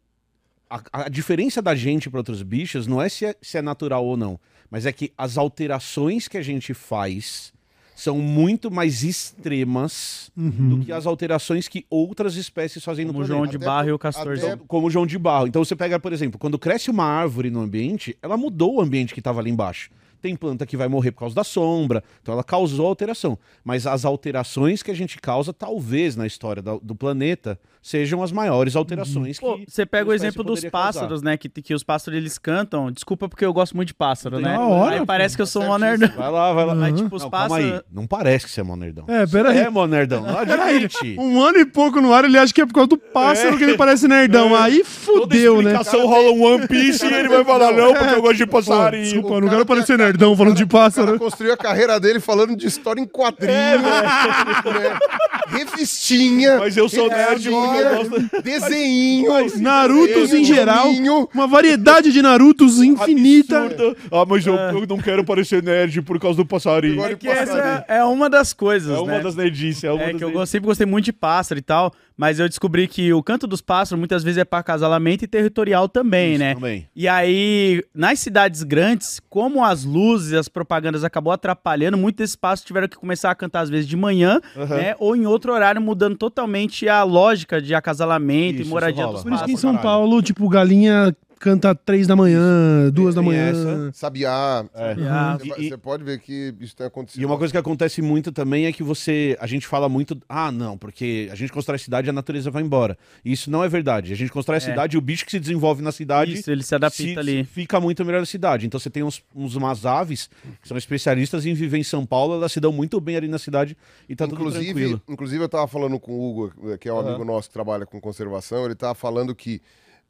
a, 0.70 0.82
a 1.06 1.10
diferença 1.10 1.62
da 1.62 1.76
gente 1.76 2.10
para 2.10 2.20
outros 2.20 2.42
bichos 2.42 2.88
não 2.88 3.02
é 3.02 3.08
se, 3.08 3.26
é 3.26 3.36
se 3.42 3.58
é 3.58 3.62
natural 3.62 4.04
ou 4.06 4.18
não, 4.18 4.40
mas 4.70 4.86
é 4.86 4.92
que 4.92 5.14
as 5.18 5.38
alterações 5.38 6.28
que 6.28 6.38
a 6.38 6.42
gente 6.42 6.74
faz 6.74 7.54
são 7.96 8.18
muito 8.18 8.72
mais 8.72 9.04
extremas 9.04 10.32
do 10.36 10.80
que 10.80 10.92
as 10.92 11.06
alterações 11.06 11.68
que 11.68 11.86
outras 11.90 12.36
espécies 12.36 12.84
fazem 12.84 13.06
no 13.06 13.14
Como 13.14 13.24
o 13.24 13.28
planeta. 13.28 13.44
João 13.52 13.60
de 13.60 13.64
Barro 13.64 13.90
e 13.90 13.92
o 13.92 14.00
Castorzinho. 14.00 14.54
até- 14.54 14.64
Como 14.68 14.88
o 14.88 14.90
João 14.90 15.06
de 15.06 15.20
Barro. 15.20 15.46
Então 15.46 15.64
você 15.64 15.76
pega, 15.76 16.00
por 16.00 16.12
exemplo, 16.12 16.40
quando 16.40 16.58
cresce 16.58 16.90
uma 16.90 17.04
árvore 17.06 17.52
no 17.52 17.62
ambiente, 17.62 18.18
ela 18.22 18.36
mudou 18.38 18.78
o 18.78 18.82
ambiente 18.82 19.14
que 19.14 19.20
estava 19.20 19.40
ali 19.40 19.52
embaixo. 19.52 19.92
Tem 20.22 20.36
planta 20.36 20.66
que 20.66 20.78
vai 20.78 20.88
morrer 20.88 21.12
por 21.12 21.20
causa 21.22 21.34
da 21.36 21.44
sombra, 21.44 22.04
então 22.22 22.34
ela 22.34 22.44
causou 22.44 22.86
alteração. 22.88 23.38
Mas 23.64 23.88
as 23.88 24.06
alterações 24.06 24.84
que 24.84 24.92
a 24.92 24.94
gente 24.96 25.18
causa, 25.20 25.52
talvez 25.52 26.16
na 26.16 26.28
história 26.28 26.62
da- 26.62 26.78
do 26.82 26.94
planeta, 26.96 27.60
sejam 27.82 28.22
as 28.22 28.32
maiores 28.32 28.76
alterações 28.76 29.40
Pô, 29.40 29.58
que. 29.58 29.66
você 29.68 29.84
pega 29.86 30.08
o 30.10 30.14
exemplo 30.14 30.44
dos 30.44 30.60
poderia 30.60 30.70
causar. 30.72 30.86
pássaros, 30.94 31.22
né? 31.24 31.36
Que, 31.38 31.50
que 31.50 31.74
os 31.74 31.84
pássaros 31.84 32.18
eles 32.20 32.38
cantam. 32.38 32.92
Desculpa 32.92 33.28
porque 33.28 33.44
eu 33.44 33.52
gosto 33.52 33.76
muito 33.76 33.88
de 33.88 33.94
pássaro, 33.96 34.40
né? 34.40 34.54
Da 34.54 34.60
hora, 34.62 34.94
Aí 34.94 35.00
pô. 35.00 35.06
parece 35.08 35.36
que 35.36 35.42
eu 35.42 35.48
sou 35.48 35.64
um 35.64 35.66
Certíssimo. 35.80 35.90
nerdão. 35.90 36.18
Vai 36.18 36.32
lá, 36.32 36.54
vai 36.54 36.66
lá. 36.66 36.76
Mas, 36.76 36.96
tipo, 37.02 37.16
os 37.16 37.24
Não, 37.24 37.30
calma 37.32 37.58
aí. 37.58 37.64
pássaros. 37.64 37.86
Não 37.92 38.06
parece 38.08 38.46
que 38.46 38.52
você 38.52 38.62
é 38.62 38.64
mó 38.64 38.76
nerdão. 38.76 39.06
É, 39.08 39.26
peraí. 39.26 39.58
É 39.58 39.70
mó 39.72 39.88
nerdão. 39.88 40.24
Admite. 40.28 41.16
Um 41.20 41.42
ano 41.42 41.58
e 41.60 41.66
pouco 41.66 42.00
no 42.00 42.14
ar, 42.14 42.26
ele 42.26 42.38
acha 42.38 42.54
que 42.54 42.62
é 42.62 42.66
por 42.66 42.74
causa 42.74 42.90
do 42.90 42.98
pássaro 42.98 43.58
que 43.58 43.64
ele 43.64 43.76
parece 43.78 44.08
nerdão. 44.08 44.56
Aí 44.56 44.84
fudeu, 44.84 45.62
né? 45.62 45.72
explicação 45.72 46.06
rola 46.08 46.32
um 46.32 46.44
One 46.44 46.68
Piece 46.68 47.04
e 47.06 47.14
ele 47.14 47.30
vai 47.30 47.44
falar, 47.44 47.72
não, 47.74 47.94
porque 47.96 48.14
eu 48.14 48.22
gosto 48.22 48.38
de 48.38 48.46
passarinho. 48.46 49.04
Desculpa, 49.04 49.42
não 49.42 49.50
quero 49.50 49.66
tem 49.66 49.76
parecer 49.76 49.94
a- 49.94 50.11
nerdão 50.12 50.36
falando 50.36 50.56
de 50.58 50.66
pássaro. 50.66 51.18
construiu 51.18 51.54
a 51.54 51.58
carreira 51.58 52.00
dele 52.00 52.20
falando 52.20 52.56
de 52.56 52.68
história 52.68 53.00
em 53.02 53.06
quadrinhos, 53.08 53.82
né? 53.82 55.00
revistinha, 55.48 56.58
Mas 56.60 56.78
eu 56.78 56.88
sou 56.88 57.10
nerd 57.10 57.50
porque 57.50 57.78
eu 57.78 58.10
gosto. 58.10 58.42
desenhinho, 58.44 59.32
Narutos 59.60 60.34
em 60.34 60.44
geral. 60.44 60.88
Uma 61.34 61.48
variedade 61.48 62.12
de 62.12 62.22
Narutos 62.22 62.80
infinita. 62.80 63.64
Absurda. 63.66 63.96
Ah, 64.12 64.26
mas 64.28 64.46
eu, 64.46 64.56
eu 64.56 64.86
não 64.88 64.98
quero 64.98 65.24
parecer 65.24 65.62
nerd 65.64 66.02
por 66.02 66.20
causa 66.20 66.38
do 66.38 66.46
passarinho. 66.46 67.04
É 67.04 67.16
que 67.16 67.28
essa 67.28 67.86
é 67.88 68.04
uma 68.04 68.30
das 68.30 68.54
coisas, 68.54 68.96
É 68.96 69.00
uma 69.00 69.14
né? 69.14 69.20
das 69.20 69.36
nerdices. 69.36 69.84
É, 69.84 69.92
uma 69.92 70.02
É 70.04 70.08
das 70.12 70.18
que 70.18 70.24
eu 70.24 70.30
nerdices. 70.30 70.50
sempre 70.50 70.68
gostei 70.68 70.86
muito 70.86 71.06
de 71.06 71.14
pássaro 71.14 71.60
e 71.60 71.62
tal, 71.64 71.94
mas 72.18 72.40
eu 72.40 72.48
descobri 72.48 72.88
que 72.88 73.12
o 73.14 73.24
canto 73.24 73.48
dos 73.48 73.62
pássaros 73.62 74.00
muitas 74.00 74.24
vezes 74.24 74.38
é 74.40 74.46
para 74.46 74.60
acasalamento 74.60 75.24
e 75.24 75.28
territorial 75.28 75.90
também, 75.90 76.32
Isso, 76.34 76.40
né? 76.40 76.54
também. 76.54 76.88
E 76.96 77.08
aí, 77.08 77.84
nas 77.94 78.20
cidades 78.20 78.64
grandes, 78.64 79.20
como 79.30 79.64
as 79.64 79.84
luzes, 79.84 80.34
as 80.34 80.48
propagandas 80.48 81.04
acabou 81.04 81.34
atrapalhando, 81.34 81.98
muitos 81.98 82.18
desses 82.18 82.36
pássaros 82.36 82.66
tiveram 82.66 82.88
que 82.88 82.98
começar 82.98 83.32
a 83.32 83.36
cantar 83.36 83.62
às 83.62 83.70
vezes 83.70 83.88
de 83.88 83.98
manhã, 83.98 84.40
Aham. 84.56 84.76
né? 84.78 84.96
Ou 85.00 85.16
em 85.16 85.26
outro 85.26 85.54
horário, 85.54 85.82
mudando 85.82 86.16
totalmente 86.18 86.88
a 86.88 87.04
lógica 87.04 87.62
de 87.62 87.74
acasalamento 87.74 88.62
Isso, 88.62 88.70
e 88.70 88.70
moradia 88.70 89.08
dos 89.08 89.24
Por 89.24 89.32
isso 89.34 89.44
que 89.46 89.52
em 89.52 89.56
pássaros. 89.56 89.60
São 89.62 89.72
caralho. 89.76 89.84
Paulo, 89.84 90.22
tipo, 90.22 90.48
galinha 90.50 91.16
canta 91.42 91.74
três 91.76 92.06
da 92.08 92.16
manhã, 92.16 92.90
duas 92.94 93.16
da 93.16 93.22
manhã. 93.22 93.50
essa. 93.50 93.92
Sabiá. 93.94 94.66
É. 94.74 94.90
Sabiá. 94.96 95.38
Você, 95.38 95.62
E- 95.62 95.70
você 95.70 95.78
pode 95.78 96.04
ver 96.04 96.20
que 96.20 96.54
isso 96.60 96.76
tem 96.76 96.86
acontecido. 96.88 97.22
E 97.22 97.26
uma 97.26 97.38
coisa 97.38 97.52
que 97.52 97.58
acontece 97.58 98.02
muito 98.02 98.32
também 98.32 98.66
é 98.66 98.72
que 98.72 98.84
você. 98.84 99.36
A 99.40 99.48
gente 99.48 99.66
fala 99.68 99.90
muito. 99.90 100.18
Ah, 100.30 100.52
não, 100.52 100.78
porque 100.78 101.28
a 101.32 101.36
gente 101.36 101.52
constrói 101.52 101.80
cidade 101.80 102.08
e 102.08 102.12
a 102.12 102.14
natureza 102.14 102.52
vai 102.52 102.62
embora. 102.62 102.98
E 103.26 103.32
isso 103.32 103.50
não 103.50 103.64
é 103.64 103.68
verdade. 103.68 104.14
A 104.14 104.16
gente 104.16 104.32
constrói 104.32 104.56
a 104.56 104.58
É. 104.58 104.62
cidade 104.62 104.96
e 104.96 104.98
o 104.98 105.02
bicho 105.02 105.26
que 105.26 105.32
se 105.32 105.40
desenvolve 105.40 105.82
na 105.82 105.92
cidade. 105.92 106.34
Isso, 106.34 106.52
ele 106.52 106.64
se 106.64 106.76
adapta 106.76 106.96
se- 107.04 107.18
ali. 107.18 107.44
Fica 107.44 107.80
muito 107.80 108.06
melhor 108.06 108.20
na 108.20 108.26
cidade. 108.26 108.66
Então 108.68 108.80
você 108.80 108.90
tem 108.90 109.04
uns, 109.04 109.24
uns 109.36 109.56
umas 109.56 109.86
aves 109.86 110.30
que 110.62 110.68
são 110.68 110.78
especialistas 110.78 111.46
em 111.46 111.54
viver 111.54 111.78
em 111.80 111.84
São 111.84 112.06
Paulo, 112.06 112.36
elas 112.36 112.52
se 112.52 112.60
dão 112.60 112.72
muito 112.72 113.02
bem 113.02 113.16
ali 113.16 113.28
na 113.28 113.40
cidade 113.40 113.76
e 114.08 114.16
tá 114.16 114.26
tudo 114.28 114.36
inclusive, 114.40 114.66
tranquilo. 114.66 115.02
inclusive, 115.10 115.44
eu 115.44 115.50
tava 115.50 115.68
falando 115.68 116.00
com 116.00 116.12
o 116.12 116.30
Hugo, 116.30 116.78
que 116.78 116.88
é 116.88 116.94
um 116.94 117.00
Aham. 117.00 117.10
amigo 117.10 117.26
nosso 117.26 117.48
que 117.48 117.54
trabalha 117.54 117.86
com 117.86 118.00
conservação, 118.00 118.66
ele 118.66 118.76
tava 118.76 118.94
falando 118.94 119.34
que 119.34 119.62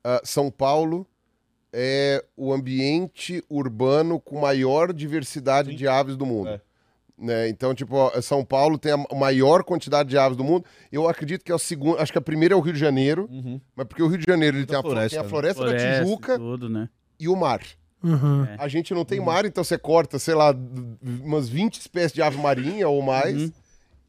ah, 0.04 0.20
São 0.24 0.50
Paulo 0.52 1.06
é 1.74 2.24
o 2.36 2.52
ambiente 2.54 3.44
urbano 3.50 4.20
com 4.20 4.40
maior 4.40 4.92
diversidade 4.94 5.70
Sim. 5.72 5.76
de 5.76 5.88
aves 5.88 6.18
do 6.18 6.26
mundo. 6.26 6.50
É. 6.50 6.62
Né? 7.18 7.50
Então, 7.50 7.74
tipo, 7.76 7.96
ó, 7.96 8.20
São 8.22 8.44
Paulo 8.44 8.78
tem 8.80 8.92
a 8.94 9.16
maior 9.16 9.64
quantidade 9.64 10.10
de 10.10 10.18
aves 10.18 10.36
do 10.36 10.44
mundo. 10.44 10.66
Eu 10.92 11.08
acredito 11.08 11.44
que 11.44 11.52
é 11.52 11.56
o 11.56 11.60
segundo. 11.60 12.00
Acho 12.00 12.12
que 12.12 12.18
a 12.18 12.22
primeira 12.22 12.54
é 12.56 12.58
o 12.58 12.62
Rio 12.62 12.74
de 12.74 12.80
Janeiro, 12.80 13.28
Uhum. 13.32 13.62
mas 13.76 13.88
porque 13.88 14.02
o 14.02 14.08
Rio 14.08 14.18
de 14.18 14.26
Janeiro 14.28 14.58
ele 14.58 14.66
tem 14.66 14.78
a, 14.78 14.82
floresta, 14.82 15.10
tem 15.12 15.20
a 15.20 15.24
né? 15.24 15.30
floresta, 15.30 15.62
da 15.64 15.70
Floresta, 15.70 16.04
Tijuca 16.04 16.38
tudo, 16.40 16.68
né? 16.68 16.90
e 17.20 17.28
o 17.28 17.36
mar. 17.36 17.62
Aham. 18.04 18.48
É. 18.50 18.56
A 18.58 18.68
gente 18.68 18.92
não 18.96 19.06
tem 19.06 19.20
mar, 19.20 19.46
então 19.46 19.64
você 19.64 19.78
corta, 19.78 20.18
sei 20.18 20.34
lá, 20.34 20.52
umas 21.24 21.48
20 21.48 21.76
espécies 21.80 22.12
de 22.14 22.22
ave 22.24 22.38
marinha 22.40 22.90
ou 22.90 23.00
mais. 23.04 23.40
Uhum. 23.40 23.52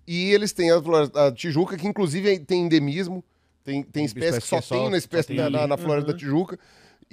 E 0.06 0.30
eles 0.32 0.52
têm 0.52 0.70
a, 0.72 0.80
floresta- 0.82 1.26
a 1.28 1.32
Tijuca, 1.32 1.76
que 1.76 1.86
inclusive 1.86 2.38
tem 2.40 2.62
endemismo. 2.62 3.22
Tem, 3.62 3.82
tem 3.82 4.04
espécie 4.06 4.40
que 4.40 4.46
só 4.46 4.56
espécie 4.56 4.68
que 4.68 4.74
é 4.74 4.76
tem 4.78 4.84
só- 4.86 4.90
na 4.90 4.96
espécie 4.96 5.22
só 5.28 5.34
tem 5.34 5.36
na, 5.36 5.50
na, 5.50 5.66
na 5.68 5.76
floresta 5.76 6.12
da 6.12 6.18
Tijuca. 6.18 6.58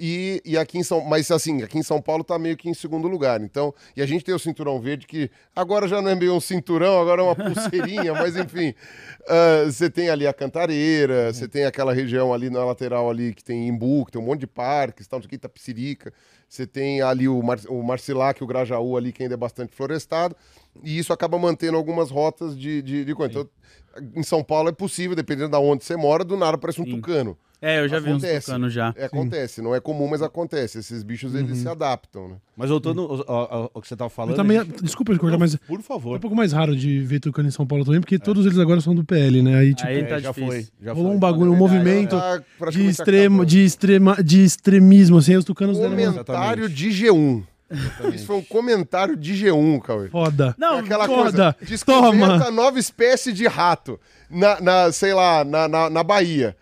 E, 0.02 0.40
e 0.46 0.56
aqui 0.56 0.78
em 0.78 0.82
São 0.82 1.02
mas 1.04 1.30
assim, 1.30 1.62
aqui 1.62 1.76
em 1.76 1.82
São 1.82 2.00
Paulo 2.00 2.24
tá 2.24 2.38
meio 2.38 2.56
que 2.56 2.70
em 2.70 2.72
segundo 2.72 3.06
lugar. 3.06 3.42
Então, 3.42 3.74
e 3.94 4.00
a 4.00 4.06
gente 4.06 4.24
tem 4.24 4.34
o 4.34 4.38
cinturão 4.38 4.80
verde 4.80 5.06
que 5.06 5.30
agora 5.54 5.86
já 5.86 6.00
não 6.00 6.10
é 6.10 6.14
meio 6.14 6.34
um 6.34 6.40
cinturão, 6.40 6.98
agora 6.98 7.20
é 7.20 7.24
uma 7.26 7.36
pulseirinha, 7.36 8.14
mas 8.14 8.34
enfim. 8.34 8.72
ah, 9.28 9.64
Você 9.66 9.90
tem 9.90 10.08
ali 10.08 10.26
a 10.26 10.32
Cantareira, 10.32 11.30
você 11.30 11.46
tem 11.46 11.66
aquela 11.66 11.92
região 11.92 12.32
ali 12.32 12.48
na 12.48 12.64
lateral 12.64 13.10
ali 13.10 13.34
que 13.34 13.44
tem 13.44 13.68
Imbu, 13.68 14.06
que 14.06 14.12
tem 14.12 14.22
um 14.22 14.24
monte 14.24 14.40
de 14.40 14.46
parques, 14.46 15.06
tal, 15.06 15.20
que, 15.20 15.34
Itapecirica. 15.34 16.14
Você 16.48 16.66
tem 16.66 17.02
ali 17.02 17.28
o, 17.28 17.42
Mar, 17.42 17.58
o 17.68 17.82
Marcilac, 17.82 18.42
o 18.42 18.46
Grajaú 18.46 18.96
ali, 18.96 19.12
que 19.12 19.22
ainda 19.22 19.34
é 19.34 19.36
bastante 19.36 19.76
florestado. 19.76 20.34
E 20.82 20.98
isso 20.98 21.12
acaba 21.12 21.38
mantendo 21.38 21.76
algumas 21.76 22.10
rotas 22.10 22.58
de, 22.58 22.80
de, 22.80 23.04
de 23.04 23.14
coisa. 23.14 23.40
Então, 23.40 23.50
em 24.16 24.22
São 24.22 24.42
Paulo 24.42 24.70
é 24.70 24.72
possível, 24.72 25.14
dependendo 25.14 25.50
de 25.50 25.56
onde 25.58 25.84
você 25.84 25.94
mora, 25.94 26.24
do 26.24 26.38
nada 26.38 26.56
parece 26.56 26.80
um 26.80 26.84
Sim. 26.86 26.92
tucano. 26.92 27.36
É, 27.62 27.80
eu 27.80 27.88
já 27.88 27.98
vi 27.98 28.08
uns 28.10 28.22
Acontece. 28.24 28.46
tucanos 28.46 28.72
já. 28.72 28.94
É, 28.96 29.04
acontece, 29.04 29.60
não 29.60 29.74
é 29.74 29.80
comum, 29.80 30.08
mas 30.08 30.22
acontece. 30.22 30.78
Esses 30.78 31.02
bichos, 31.02 31.34
eles 31.34 31.58
se 31.58 31.68
adaptam, 31.68 32.28
né? 32.28 32.36
Mas 32.56 32.70
voltando 32.70 33.02
ao, 33.02 33.30
ao- 33.30 33.52
ao- 33.54 33.70
ao 33.74 33.82
que 33.82 33.86
você 33.88 33.94
tava 33.94 34.08
falando. 34.08 34.30
Eu 34.32 34.36
também, 34.36 34.58
gente- 34.58 34.82
desculpa 34.82 35.12
de 35.12 35.18
cortar, 35.18 35.36
mas 35.36 35.54
é 35.54 35.58
Por 35.66 35.78
um 35.78 35.82
favor. 35.82 36.18
pouco 36.18 36.34
mais 36.34 36.52
raro 36.52 36.74
de 36.74 37.00
ver 37.00 37.20
tucano 37.20 37.48
em 37.48 37.50
São 37.52 37.66
Paulo 37.66 37.84
também, 37.84 38.00
porque 38.00 38.18
todos 38.18 38.46
eles 38.46 38.58
agora 38.58 38.80
são 38.80 38.94
do 38.94 39.04
PL, 39.04 39.42
né? 39.42 39.56
Aí, 39.58 39.74
tipo, 39.74 39.88
Aí 39.88 39.98
É, 40.00 40.04
tá 40.04 40.18
já 40.18 40.30
difícil. 40.30 40.50
foi. 40.50 40.66
Já 40.82 40.92
rolou 40.94 41.08
foi. 41.10 41.16
um 41.16 41.20
bagulho, 41.20 41.52
um 41.52 41.58
verdade, 41.58 41.72
movimento 41.78 42.16
tá 42.18 42.70
de, 42.70 42.86
extremo, 42.86 43.44
de, 43.44 43.64
extrema, 43.64 44.22
de 44.24 44.42
extremismo, 44.42 45.18
assim, 45.18 45.36
os 45.36 45.44
tucanos 45.44 45.76
Comentário 45.78 46.64
Exatamente. 46.64 46.74
de 46.74 46.88
G1. 46.88 47.42
Isso 48.14 48.26
foi 48.26 48.36
um 48.36 48.42
comentário 48.42 49.16
de 49.16 49.32
G1, 49.34 49.80
Cauê. 49.80 50.08
foda. 50.08 50.54
Não, 50.58 50.78
É 50.78 50.80
aquela 50.80 51.06
foda. 51.06 51.22
coisa. 51.22 51.56
Descoberta 51.62 52.10
Toma. 52.38 52.50
nova 52.50 52.78
espécie 52.80 53.32
de 53.32 53.46
rato. 53.46 54.00
Na, 54.30 54.60
na, 54.60 54.92
sei 54.92 55.12
lá, 55.14 55.44
na, 55.44 55.68
na, 55.68 55.90
na 55.90 56.02
Bahia. 56.02 56.56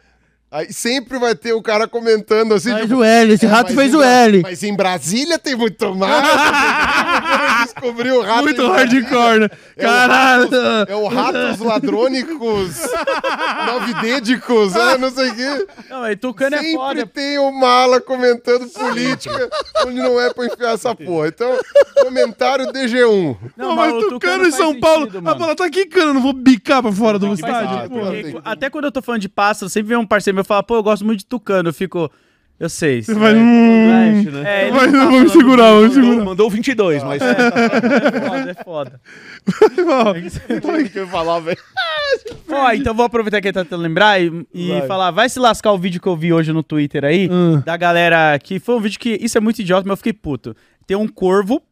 Aí 0.51 0.73
sempre 0.73 1.19
vai 1.19 1.35
ter 1.35 1.53
o 1.53 1.61
cara 1.61 1.87
comentando 1.87 2.55
assim. 2.55 2.71
Faz 2.71 2.83
tipo, 2.85 2.97
o 2.97 3.05
L, 3.05 3.35
esse 3.35 3.45
"É, 3.45 3.49
rato 3.49 3.75
fez 3.75 3.93
em 3.93 3.97
o 3.97 4.03
L. 4.03 4.41
Mas 4.43 4.63
em 4.63 4.75
Brasília 4.75 5.39
tem 5.39 5.55
muito 5.55 5.95
mais. 5.95 6.25
Descobriu 7.81 8.17
o 8.19 8.23
rato. 8.23 8.43
Muito 8.43 8.63
em 8.63 8.69
hardcore, 8.71 9.41
né? 9.41 9.49
É 9.77 9.87
o 9.87 9.89
Caralho. 9.89 10.49
É 10.89 10.95
o 10.95 11.07
ratos 11.09 11.59
ladrônicos, 11.65 12.81
novidêdicos, 13.67 14.75
ah, 14.77 14.99
não 14.99 15.11
sei 15.11 15.29
o 15.31 15.35
quê. 15.35 15.67
Não, 15.91 16.03
aí 16.03 16.17
tucano 16.17 16.57
é 16.57 16.59
Sempre 16.59 16.75
foda. 16.77 17.07
tem 17.07 17.39
o 17.39 17.51
mala 17.53 18.01
comentando 18.01 18.69
política 18.69 19.49
onde 19.87 19.97
não 19.99 20.21
é 20.21 20.33
pra 20.33 20.47
enfiar 20.47 20.75
essa 20.75 20.95
porra. 20.95 21.29
Então, 21.29 21.59
comentário 22.03 22.67
DG1. 22.73 23.37
Não, 23.57 23.75
mas 23.75 23.93
o 23.93 24.09
tucano 24.09 24.47
em 24.47 24.51
São 24.51 24.79
Paulo, 24.79 25.07
sentido, 25.07 25.29
a 25.29 25.35
bola 25.35 25.55
tá 25.55 25.69
quicando, 25.71 26.09
eu 26.09 26.15
não 26.15 26.21
vou 26.23 26.33
bicar 26.33 26.83
pra 26.83 26.93
fora 26.93 27.19
do 27.19 27.33
estádio. 27.33 27.79
sentido, 27.83 28.33
tem- 28.33 28.41
até 28.45 28.71
quando 28.71 28.85
eu 28.87 28.93
tô 28.93 29.03
falando 29.03 29.21
de 29.21 29.29
pássaro, 29.29 29.69
sempre 29.69 29.89
vem 29.91 29.99
um 29.99 30.07
parceiro 30.07 30.35
meu 30.35 30.45
falar, 30.45 30.63
pô, 30.63 30.77
eu 30.77 30.83
gosto 30.83 31.05
muito 31.05 31.21
de 31.21 31.27
tucano. 31.27 31.69
Eu 31.69 31.75
fico, 31.75 32.11
eu 32.61 32.69
sei. 32.69 33.03
Você 33.03 33.15
vai, 33.15 33.35
hum, 33.35 33.91
é, 34.45 34.63
ele 34.67 34.73
Vai, 34.73 34.87
não 34.87 34.93
tá 34.93 35.05
vamos 35.05 35.11
falando 35.11 35.31
segurar, 35.33 35.71
vamos 35.73 35.97
Mandou, 35.97 36.03
segurar. 36.11 36.25
mandou 36.25 36.51
22, 36.51 37.03
mas. 37.05 37.23
É 37.23 38.21
foda, 38.25 38.51
é 38.51 38.65
foda. 38.65 39.01
o 40.87 40.91
que 40.91 40.99
eu 40.99 41.05
ia 41.05 41.11
falar, 41.11 41.41
velho. 41.41 41.59
Ó, 42.51 42.73
então 42.73 42.95
vou 42.95 43.05
aproveitar 43.05 43.41
que 43.41 43.49
ele 43.49 43.53
tá 43.53 43.63
tentando 43.65 43.83
lembrar 43.83 44.21
e, 44.21 44.33
e 44.55 44.69
Vai. 44.71 44.87
falar, 44.87 45.11
vai 45.11 45.29
se 45.29 45.39
lascar 45.39 45.73
o 45.73 45.79
vídeo 45.79 46.01
que 46.01 46.09
eu 46.09 46.17
vi 46.17 46.33
hoje 46.33 46.53
no 46.53 46.63
Twitter 46.63 47.05
aí, 47.05 47.29
Hum. 47.31 47.61
da 47.65 47.77
galera 47.77 48.39
que 48.39 48.59
foi 48.59 48.75
um 48.77 48.81
vídeo 48.81 48.99
que, 48.99 49.19
isso 49.21 49.37
é 49.37 49.41
muito 49.41 49.61
idiota, 49.61 49.83
mas 49.85 49.93
eu 49.93 49.97
fiquei 49.99 50.13
puto. 50.15 50.57
tem 50.87 50.97
um 50.97 51.07
corvo 51.07 51.63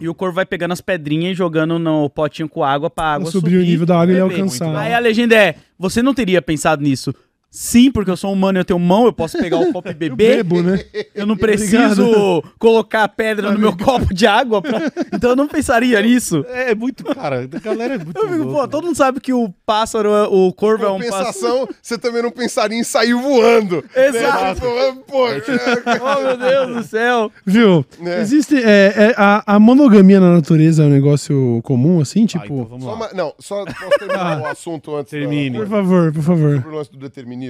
e 0.00 0.08
o 0.08 0.14
corvo 0.14 0.36
vai 0.36 0.46
pegando 0.46 0.70
as 0.72 0.80
pedrinhas 0.80 1.32
e 1.32 1.34
jogando 1.34 1.76
no 1.78 2.08
potinho 2.08 2.48
com 2.48 2.62
água 2.62 2.88
pra 2.88 3.14
água 3.14 3.24
Pra 3.24 3.32
subir 3.32 3.56
o 3.56 3.62
nível 3.62 3.84
da 3.84 4.00
água 4.00 4.12
e 4.12 4.14
ele 4.16 4.20
alcançar. 4.22 4.76
Aí 4.76 4.94
a 4.94 4.98
legenda 5.00 5.34
é: 5.34 5.56
você 5.76 6.00
não 6.00 6.14
teria 6.14 6.40
pensado 6.40 6.80
nisso? 6.82 7.12
Sim, 7.54 7.90
porque 7.92 8.10
eu 8.10 8.16
sou 8.16 8.32
humano 8.32 8.58
e 8.58 8.60
eu 8.60 8.64
tenho 8.64 8.78
mão, 8.78 9.04
eu 9.04 9.12
posso 9.12 9.36
pegar 9.36 9.58
o 9.58 9.70
copo 9.70 9.86
e 9.86 9.90
Eu 9.92 9.94
beber. 10.16 10.42
bebo, 10.42 10.62
né? 10.62 10.82
Eu 11.14 11.26
não 11.26 11.36
preciso 11.36 12.42
colocar 12.58 13.06
pedra 13.08 13.52
no 13.52 13.58
meu 13.58 13.76
copo 13.76 14.14
de 14.14 14.26
água. 14.26 14.62
pra- 14.62 14.90
Então 15.12 15.30
eu 15.30 15.36
não 15.36 15.46
pensaria 15.46 16.00
nisso. 16.00 16.46
É, 16.48 16.70
é 16.70 16.74
muito, 16.74 17.04
cara, 17.04 17.42
a 17.42 17.58
galera 17.58 17.96
é 17.96 17.98
muito 17.98 18.16
Eu 18.18 18.26
fico, 18.26 18.44
pô, 18.46 18.66
todo 18.66 18.86
mundo 18.86 18.96
sabe 18.96 19.20
que 19.20 19.34
o 19.34 19.52
pássaro, 19.66 20.10
o 20.32 20.50
corvo 20.54 20.84
é 20.86 20.90
um 20.90 20.98
pássaro. 20.98 21.24
Compensação, 21.26 21.68
você 21.82 21.98
também 21.98 22.22
não 22.22 22.30
pensaria 22.30 22.78
em 22.78 22.82
sair 22.84 23.12
voando. 23.12 23.84
Exato. 23.94 24.64
Né? 24.64 24.96
Pô, 25.06 25.28
é, 25.28 25.42
Oh, 26.00 26.20
meu 26.22 26.36
Deus 26.38 26.76
do 26.76 26.82
céu. 26.88 27.30
Viu? 27.44 27.84
É. 28.02 28.20
Existe. 28.22 28.56
é, 28.56 28.94
é, 29.10 29.14
a, 29.16 29.56
a 29.56 29.60
monogamia 29.60 30.18
na 30.20 30.32
natureza 30.34 30.84
é 30.84 30.86
um 30.86 30.90
negócio 30.90 31.60
comum, 31.64 32.00
assim? 32.00 32.24
Tipo. 32.24 32.42
Ah, 32.44 32.46
então 32.46 32.64
vamos 32.64 32.84
só 32.84 32.90
lá. 32.90 32.96
uma- 32.96 33.08
não, 33.12 33.34
só 33.38 33.62
posso 33.66 33.98
terminar 33.98 34.40
o 34.40 34.46
assunto 34.46 34.96
antes. 34.96 35.12
da- 35.12 35.18
Termine. 35.18 35.58
Por 35.58 35.68
favor, 35.68 36.12
por 36.12 36.22
favor. 36.22 36.54
Sobre 36.56 36.68
o 36.70 36.74
lance 36.76 36.90
do 36.90 36.98
determinismo. 36.98 37.41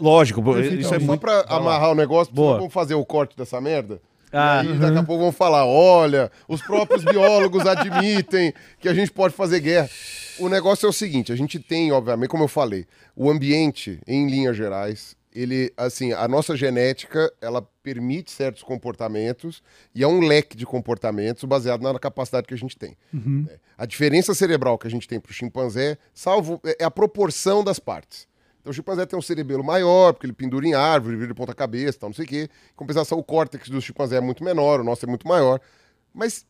Lógico, 0.00 0.42
pô, 0.42 0.52
isso 0.52 0.58
é 0.58 0.62
Perfeitamente. 0.62 1.00
Só 1.00 1.06
muito... 1.06 1.20
pra 1.20 1.40
amarrar 1.48 1.90
o 1.90 1.94
negócio, 1.94 2.32
Boa. 2.32 2.56
vamos 2.56 2.72
fazer 2.72 2.94
o 2.94 3.04
corte 3.04 3.36
dessa 3.36 3.60
merda. 3.60 4.00
Ah, 4.32 4.62
e 4.64 4.68
aí, 4.68 4.78
daqui 4.78 4.98
a 4.98 5.02
pouco 5.02 5.22
vão 5.22 5.32
falar: 5.32 5.66
olha, 5.66 6.30
os 6.48 6.62
próprios 6.62 7.04
biólogos 7.04 7.66
admitem 7.66 8.52
que 8.78 8.88
a 8.88 8.94
gente 8.94 9.10
pode 9.10 9.34
fazer 9.34 9.60
guerra. 9.60 9.90
O 10.38 10.48
negócio 10.48 10.86
é 10.86 10.88
o 10.88 10.92
seguinte: 10.92 11.32
a 11.32 11.36
gente 11.36 11.58
tem, 11.58 11.90
obviamente, 11.90 12.28
como 12.28 12.44
eu 12.44 12.48
falei, 12.48 12.86
o 13.16 13.28
ambiente, 13.28 14.00
em 14.06 14.28
linhas 14.28 14.56
gerais, 14.56 15.16
ele, 15.34 15.72
assim, 15.76 16.12
a 16.12 16.26
nossa 16.26 16.56
genética, 16.56 17.32
ela 17.40 17.62
permite 17.82 18.30
certos 18.30 18.62
comportamentos 18.62 19.62
e 19.94 20.02
é 20.02 20.06
um 20.06 20.20
leque 20.20 20.56
de 20.56 20.66
comportamentos 20.66 21.44
baseado 21.44 21.82
na 21.82 21.98
capacidade 21.98 22.46
que 22.46 22.54
a 22.54 22.58
gente 22.58 22.76
tem. 22.76 22.96
É. 23.48 23.58
A 23.78 23.86
diferença 23.86 24.34
cerebral 24.34 24.76
que 24.76 24.86
a 24.86 24.90
gente 24.90 25.08
tem 25.08 25.20
para 25.20 25.30
o 25.30 25.34
chimpanzé, 25.34 25.96
salvo, 26.12 26.60
é 26.78 26.84
a 26.84 26.90
proporção 26.90 27.64
das 27.64 27.78
partes. 27.78 28.28
Então 28.60 28.70
o 28.70 28.74
chimpanzé 28.74 29.06
tem 29.06 29.18
um 29.18 29.22
cerebelo 29.22 29.64
maior, 29.64 30.12
porque 30.12 30.26
ele 30.26 30.32
pendura 30.32 30.66
em 30.66 30.74
árvore, 30.74 31.16
vira 31.16 31.28
de 31.28 31.34
ponta 31.34 31.54
cabeça, 31.54 31.98
tal, 31.98 32.10
não 32.10 32.14
sei 32.14 32.24
o 32.24 32.28
quê. 32.28 32.50
Em 32.72 32.76
compensação, 32.76 33.18
o 33.18 33.24
córtex 33.24 33.68
do 33.68 33.80
chimpanzé 33.80 34.16
é 34.16 34.20
muito 34.20 34.44
menor, 34.44 34.80
o 34.80 34.84
nosso 34.84 35.04
é 35.06 35.08
muito 35.08 35.26
maior. 35.26 35.60
Mas, 36.12 36.44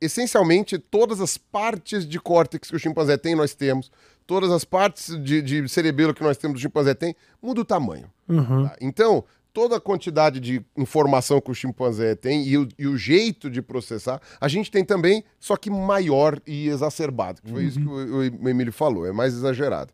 essencialmente, 0.00 0.78
todas 0.78 1.20
as 1.20 1.36
partes 1.36 2.06
de 2.06 2.18
córtex 2.18 2.70
que 2.70 2.76
o 2.76 2.78
chimpanzé 2.78 3.16
tem, 3.16 3.34
nós 3.34 3.54
temos. 3.54 3.90
Todas 4.26 4.50
as 4.50 4.64
partes 4.64 5.22
de, 5.22 5.42
de 5.42 5.68
cerebelo 5.68 6.14
que 6.14 6.22
nós 6.22 6.38
temos 6.38 6.58
do 6.58 6.62
chimpanzé 6.62 6.94
tem, 6.94 7.14
muda 7.42 7.60
o 7.60 7.64
tamanho. 7.64 8.10
Uhum. 8.26 8.66
Tá? 8.66 8.76
Então, 8.80 9.22
toda 9.52 9.76
a 9.76 9.80
quantidade 9.80 10.40
de 10.40 10.64
informação 10.76 11.40
que 11.40 11.50
o 11.50 11.54
chimpanzé 11.54 12.14
tem 12.16 12.44
e 12.44 12.56
o, 12.58 12.66
e 12.78 12.86
o 12.86 12.96
jeito 12.96 13.50
de 13.50 13.60
processar, 13.60 14.20
a 14.40 14.48
gente 14.48 14.70
tem 14.70 14.84
também, 14.84 15.22
só 15.38 15.56
que 15.56 15.68
maior 15.68 16.40
e 16.46 16.68
exacerbado. 16.68 17.42
Que 17.42 17.50
foi 17.50 17.64
isso 17.64 17.78
que 17.78 17.86
o, 17.86 18.18
o 18.42 18.48
Emílio 18.48 18.72
falou, 18.72 19.06
é 19.06 19.12
mais 19.12 19.34
exagerado. 19.34 19.92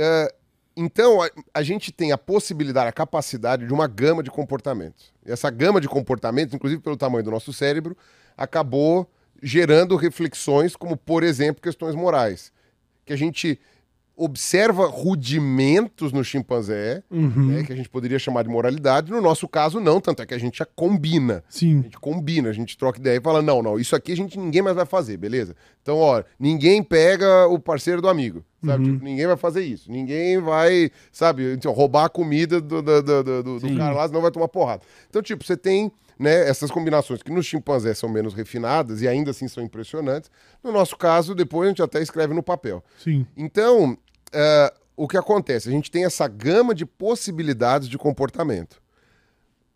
É, 0.00 0.32
então, 0.76 1.20
a, 1.20 1.28
a 1.52 1.62
gente 1.62 1.90
tem 1.90 2.12
a 2.12 2.18
possibilidade, 2.18 2.88
a 2.88 2.92
capacidade 2.92 3.66
de 3.66 3.72
uma 3.72 3.88
gama 3.88 4.22
de 4.22 4.30
comportamentos. 4.30 5.12
E 5.26 5.32
essa 5.32 5.50
gama 5.50 5.80
de 5.80 5.88
comportamentos, 5.88 6.54
inclusive 6.54 6.80
pelo 6.80 6.96
tamanho 6.96 7.24
do 7.24 7.32
nosso 7.32 7.52
cérebro, 7.52 7.96
acabou 8.36 9.10
gerando 9.42 9.96
reflexões 9.96 10.76
como, 10.76 10.96
por 10.96 11.24
exemplo, 11.24 11.60
questões 11.60 11.96
morais. 11.96 12.52
Que 13.04 13.12
a 13.12 13.16
gente 13.16 13.58
observa 14.18 14.86
rudimentos 14.86 16.12
no 16.12 16.24
chimpanzé, 16.24 17.04
né, 17.10 17.62
que 17.62 17.72
a 17.72 17.76
gente 17.76 17.88
poderia 17.88 18.18
chamar 18.18 18.42
de 18.42 18.48
moralidade. 18.48 19.12
No 19.12 19.20
nosso 19.20 19.46
caso, 19.46 19.78
não, 19.78 20.00
tanto 20.00 20.22
é 20.22 20.26
que 20.26 20.34
a 20.34 20.38
gente 20.38 20.58
já 20.58 20.64
combina. 20.64 21.44
A 21.48 21.52
Sim. 21.52 21.82
gente 21.82 21.98
combina, 21.98 22.50
a 22.50 22.52
gente 22.52 22.76
troca 22.76 22.98
ideia 22.98 23.18
e 23.18 23.20
fala: 23.20 23.40
não, 23.40 23.62
não, 23.62 23.78
isso 23.78 23.94
aqui 23.94 24.12
a 24.12 24.16
gente 24.16 24.36
ninguém 24.36 24.60
mais 24.60 24.74
vai 24.74 24.86
fazer, 24.86 25.16
beleza? 25.16 25.54
Então, 25.80 25.98
ó, 25.98 26.22
ninguém 26.38 26.82
pega 26.82 27.46
o 27.46 27.60
parceiro 27.60 28.02
do 28.02 28.08
amigo, 28.08 28.44
sabe? 28.64 28.84
Tipo, 28.92 29.04
ninguém 29.04 29.26
vai 29.26 29.36
fazer 29.36 29.62
isso. 29.64 29.90
Ninguém 29.90 30.38
vai, 30.40 30.90
sabe, 31.12 31.52
então, 31.52 31.72
roubar 31.72 32.04
a 32.06 32.08
comida 32.08 32.60
do, 32.60 32.82
do, 32.82 33.02
do, 33.02 33.22
do- 33.22 33.42
do- 33.42 33.76
cara 33.78 33.94
lá, 33.94 34.06
senão 34.08 34.20
vai 34.20 34.30
tomar 34.30 34.48
porrada. 34.48 34.82
Então, 35.08 35.22
tipo, 35.22 35.44
você 35.44 35.56
tem. 35.56 35.90
Né, 36.20 36.48
essas 36.48 36.68
combinações 36.72 37.22
que 37.22 37.30
nos 37.30 37.46
chimpanzés 37.46 37.96
são 37.96 38.08
menos 38.08 38.34
refinadas 38.34 39.02
e 39.02 39.06
ainda 39.06 39.30
assim 39.30 39.46
são 39.46 39.62
impressionantes. 39.62 40.28
No 40.64 40.72
nosso 40.72 40.96
caso, 40.96 41.32
depois 41.32 41.66
a 41.66 41.70
gente 41.70 41.80
até 41.80 42.02
escreve 42.02 42.34
no 42.34 42.42
papel. 42.42 42.82
Sim. 42.98 43.24
Então, 43.36 43.96
é, 44.32 44.74
o 44.96 45.06
que 45.06 45.16
acontece? 45.16 45.68
A 45.68 45.70
gente 45.70 45.92
tem 45.92 46.04
essa 46.04 46.26
gama 46.26 46.74
de 46.74 46.84
possibilidades 46.84 47.88
de 47.88 47.96
comportamento. 47.96 48.82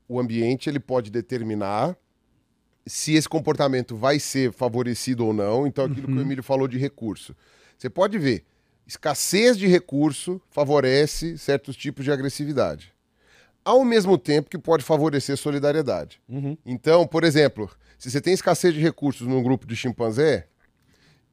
O 0.09 0.19
ambiente 0.19 0.69
ele 0.69 0.81
pode 0.81 1.13
determinar 1.13 1.97
se 2.85 3.15
esse 3.15 3.29
comportamento 3.29 3.95
vai 3.97 4.19
ser 4.19 4.53
favorecido 4.53 5.25
ou 5.25 5.33
não. 5.33 5.65
Então, 5.65 5.85
aquilo 5.85 6.09
que 6.09 6.13
o 6.13 6.21
Emílio 6.21 6.43
falou 6.43 6.67
de 6.67 6.77
recurso. 6.77 7.37
Você 7.79 7.89
pode 7.89 8.19
ver, 8.19 8.45
escassez 8.93 9.57
de 9.57 9.67
recurso 9.67 10.41
favorece 10.51 11.39
certos 11.39 11.77
tipos 11.77 12.05
de 12.05 12.13
agressividade. 12.13 12.93
Ao 13.65 13.85
mesmo 13.85 14.19
tempo 14.19 14.51
que 14.51 14.59
pode 14.59 14.85
favorecer 14.85 15.37
solidariedade. 15.37 16.21
Então, 16.67 17.07
por 17.07 17.25
exemplo, 17.25 17.71
se 17.99 18.11
você 18.11 18.21
tem 18.21 18.35
escassez 18.35 18.75
de 18.75 18.81
recursos 18.81 19.27
num 19.27 19.43
grupo 19.43 19.67
de 19.67 19.75
chimpanzé, 19.75 20.47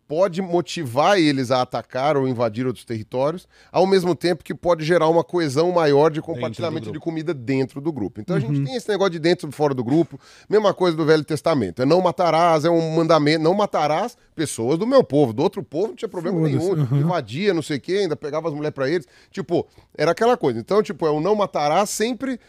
pode 0.10 0.41
motivar 0.41 1.20
eles 1.20 1.51
a 1.51 1.62
atacar 1.62 2.18
ou 2.18 2.28
invadir 2.28 2.66
outros 2.66 2.84
territórios, 2.84 3.47
ao 3.72 3.86
mesmo 3.86 4.16
tempo 4.16 4.43
que 4.43 4.55
pode 4.55 4.84
gerar 4.84 5.07
uma 5.07 5.24
coesão 5.24 5.72
maior 5.72 6.10
de 6.10 6.20
compartilhamento 6.20 6.91
de 6.91 6.99
comida 6.99 7.32
dentro 7.32 7.80
do 7.80 7.93
grupo. 7.93 8.20
Então 8.20 8.36
a 8.36 8.39
gente 8.39 8.64
tem 8.66 8.76
esse 8.76 8.89
negócio 8.89 9.12
de 9.12 9.20
dentro 9.20 9.47
e 9.47 9.51
fora 9.51 9.72
do 9.72 9.84
grupo, 9.84 10.20
mesma 10.49 10.74
coisa 10.74 10.97
do 10.97 11.05
Velho 11.05 11.24
Testamento. 11.24 11.84
É 11.84 11.86
não 11.86 12.01
matarás, 12.01 12.66
é 12.66 12.72
um 12.72 12.95
mandamento, 12.95 13.43
não 13.43 13.53
matarás 13.53 14.18
pessoas 14.34 14.80
do 14.80 14.88
meu 14.88 15.03
povo, 15.03 15.32
do 15.32 15.43
outro 15.43 15.62
povo 15.62 15.89
não 15.89 15.95
tinha 15.95 16.10
problema 16.10 16.39
Foda-se, 16.39 16.57
nenhum, 16.57 16.82
aham. 16.82 16.97
invadia, 16.97 17.53
não 17.53 17.62
sei 17.62 17.78
o 17.78 17.82
quê, 17.82 17.93
ainda 18.01 18.16
pegava 18.16 18.47
as 18.47 18.53
mulheres 18.55 18.74
pra 18.74 18.89
eles. 18.89 19.07
Tipo, 19.30 19.68
era 19.95 20.10
aquela 20.10 20.36
coisa. 20.36 20.60
Então, 20.60 20.82
tipo, 20.82 21.05
é 21.05 21.12
o 21.12 21.22
não 21.22 21.36
matarás 21.36 21.88
sempre 21.91 22.39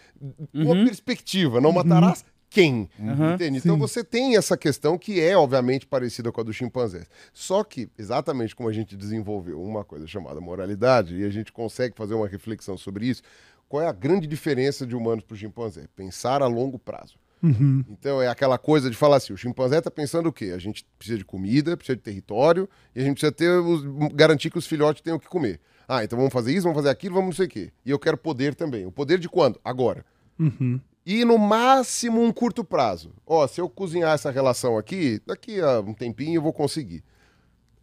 com 0.51 0.73
a 0.73 0.77
perspectiva, 0.77 1.61
não 1.61 1.73
matarás 1.73 2.25
quem? 2.51 2.91
Entende? 3.35 3.59
Então 3.59 3.79
você 3.79 4.03
tem 4.03 4.37
essa 4.37 4.57
questão 4.57 4.99
que 4.99 5.21
é, 5.21 5.37
obviamente, 5.37 5.87
parecida 5.87 6.33
com 6.33 6.41
a 6.41 6.45
do 6.45 6.53
chimpanzé. 6.53 7.07
Só 7.33 7.63
que, 7.63 7.89
exatamente 7.97 8.55
como 8.57 8.69
a 8.69 8.73
gente 8.73 8.97
desenvolveu 8.97 9.63
uma 9.63 9.85
coisa 9.85 10.07
chamada 10.07 10.41
moralidade, 10.41 11.15
e 11.17 11.25
a 11.25 11.31
gente 11.31 11.53
consegue 11.53 11.95
fazer 11.97 12.15
uma 12.15 12.27
reflexão 12.27 12.77
sobre 12.77 13.07
isso, 13.07 13.23
qual 13.69 13.83
é 13.83 13.87
a 13.87 13.93
grande 13.93 14.27
diferença 14.27 14.85
de 14.85 14.97
humanos 14.97 15.23
para 15.23 15.35
o 15.35 15.39
chimpanzé? 15.39 15.87
Pensar 15.95 16.43
a 16.43 16.47
longo 16.49 16.77
prazo. 16.77 17.15
Uhum. 17.43 17.85
Então 17.89 18.21
é 18.21 18.29
aquela 18.29 18.59
coisa 18.59 18.91
de 18.91 18.97
falar 18.97 19.17
assim: 19.17 19.33
o 19.33 19.37
chimpanzé 19.37 19.79
está 19.79 19.91
pensando 19.91 20.29
o 20.29 20.33
quê? 20.33 20.53
A 20.55 20.59
gente 20.59 20.85
precisa 20.99 21.17
de 21.17 21.25
comida, 21.25 21.77
precisa 21.77 21.97
de 21.97 22.03
território, 22.03 22.69
e 22.95 23.01
a 23.01 23.03
gente 23.03 23.13
precisa 23.15 23.33
ter 23.33 23.49
os- 23.49 23.83
garantir 24.13 24.51
que 24.51 24.59
os 24.59 24.67
filhotes 24.67 25.01
tenham 25.01 25.17
o 25.17 25.21
que 25.21 25.29
comer. 25.29 25.61
Ah, 25.89 26.05
então 26.05 26.19
vamos 26.19 26.33
fazer 26.33 26.53
isso, 26.53 26.65
vamos 26.65 26.77
fazer 26.77 26.91
aquilo, 26.91 27.15
vamos 27.15 27.29
não 27.31 27.37
sei 27.37 27.47
o 27.47 27.49
quê. 27.49 27.73
E 27.87 27.91
eu 27.91 27.99
quero 27.99 28.17
poder 28.19 28.55
também. 28.55 28.85
O 28.87 28.93
poder 28.93 29.19
de 29.19 29.29
quando? 29.29 29.59
Agora. 29.65 30.05
Uhum. 30.39 30.81
E 31.05 31.25
no 31.25 31.39
máximo 31.39 32.21
um 32.23 32.33
curto 32.33 32.63
prazo. 32.63 33.13
Ó, 33.27 33.47
se 33.47 33.61
eu 33.61 33.69
cozinhar 33.69 34.15
essa 34.15 34.31
relação 34.31 34.77
aqui, 34.77 35.21
daqui 35.27 35.61
a 35.61 35.81
um 35.81 35.95
tempinho 35.95 36.37
eu 36.39 36.43
vou 36.43 36.53
conseguir. 36.53 37.03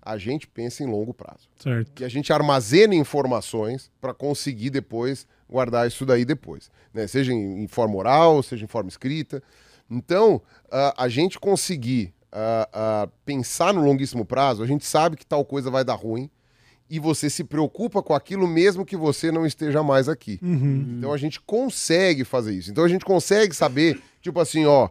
A 0.01 0.17
gente 0.17 0.47
pensa 0.47 0.83
em 0.83 0.87
longo 0.87 1.13
prazo. 1.13 1.49
Certo. 1.61 1.91
Que 1.93 2.03
a 2.05 2.07
gente 2.09 2.31
armazena 2.31 2.95
informações 2.95 3.91
para 3.99 4.13
conseguir 4.13 4.69
depois 4.69 5.27
guardar 5.49 5.87
isso 5.87 6.05
daí 6.05 6.23
depois. 6.23 6.69
né? 6.93 7.07
Seja 7.07 7.33
em, 7.33 7.63
em 7.63 7.67
forma 7.67 7.95
oral, 7.97 8.41
seja 8.41 8.63
em 8.63 8.67
forma 8.67 8.89
escrita. 8.89 9.43
Então, 9.89 10.41
a- 10.71 10.93
a 11.03 11.09
gente 11.09 11.37
conseguir 11.39 12.13
ah, 12.31 12.69
ah, 12.73 13.09
pensar 13.25 13.73
no 13.73 13.81
longuíssimo 13.81 14.23
prazo, 14.25 14.61
a 14.63 14.67
gente 14.67 14.85
sabe 14.85 15.15
que 15.17 15.25
tal 15.25 15.43
coisa 15.43 15.71
vai 15.71 15.83
dar 15.83 15.95
ruim 15.95 16.29
e 16.89 16.99
você 16.99 17.29
se 17.29 17.43
preocupa 17.43 18.01
com 18.01 18.13
aquilo 18.13 18.47
mesmo 18.47 18.85
que 18.85 18.95
você 18.95 19.31
não 19.31 19.45
esteja 19.45 19.83
mais 19.83 20.07
aqui. 20.07 20.39
Então 20.97 21.13
a 21.13 21.17
gente 21.17 21.39
consegue 21.41 22.23
fazer 22.23 22.53
isso. 22.53 22.71
Então 22.71 22.83
a 22.83 22.87
gente 22.87 23.05
consegue 23.05 23.55
saber, 23.55 23.99
tipo 24.21 24.39
assim, 24.39 24.65
ó, 24.65 24.89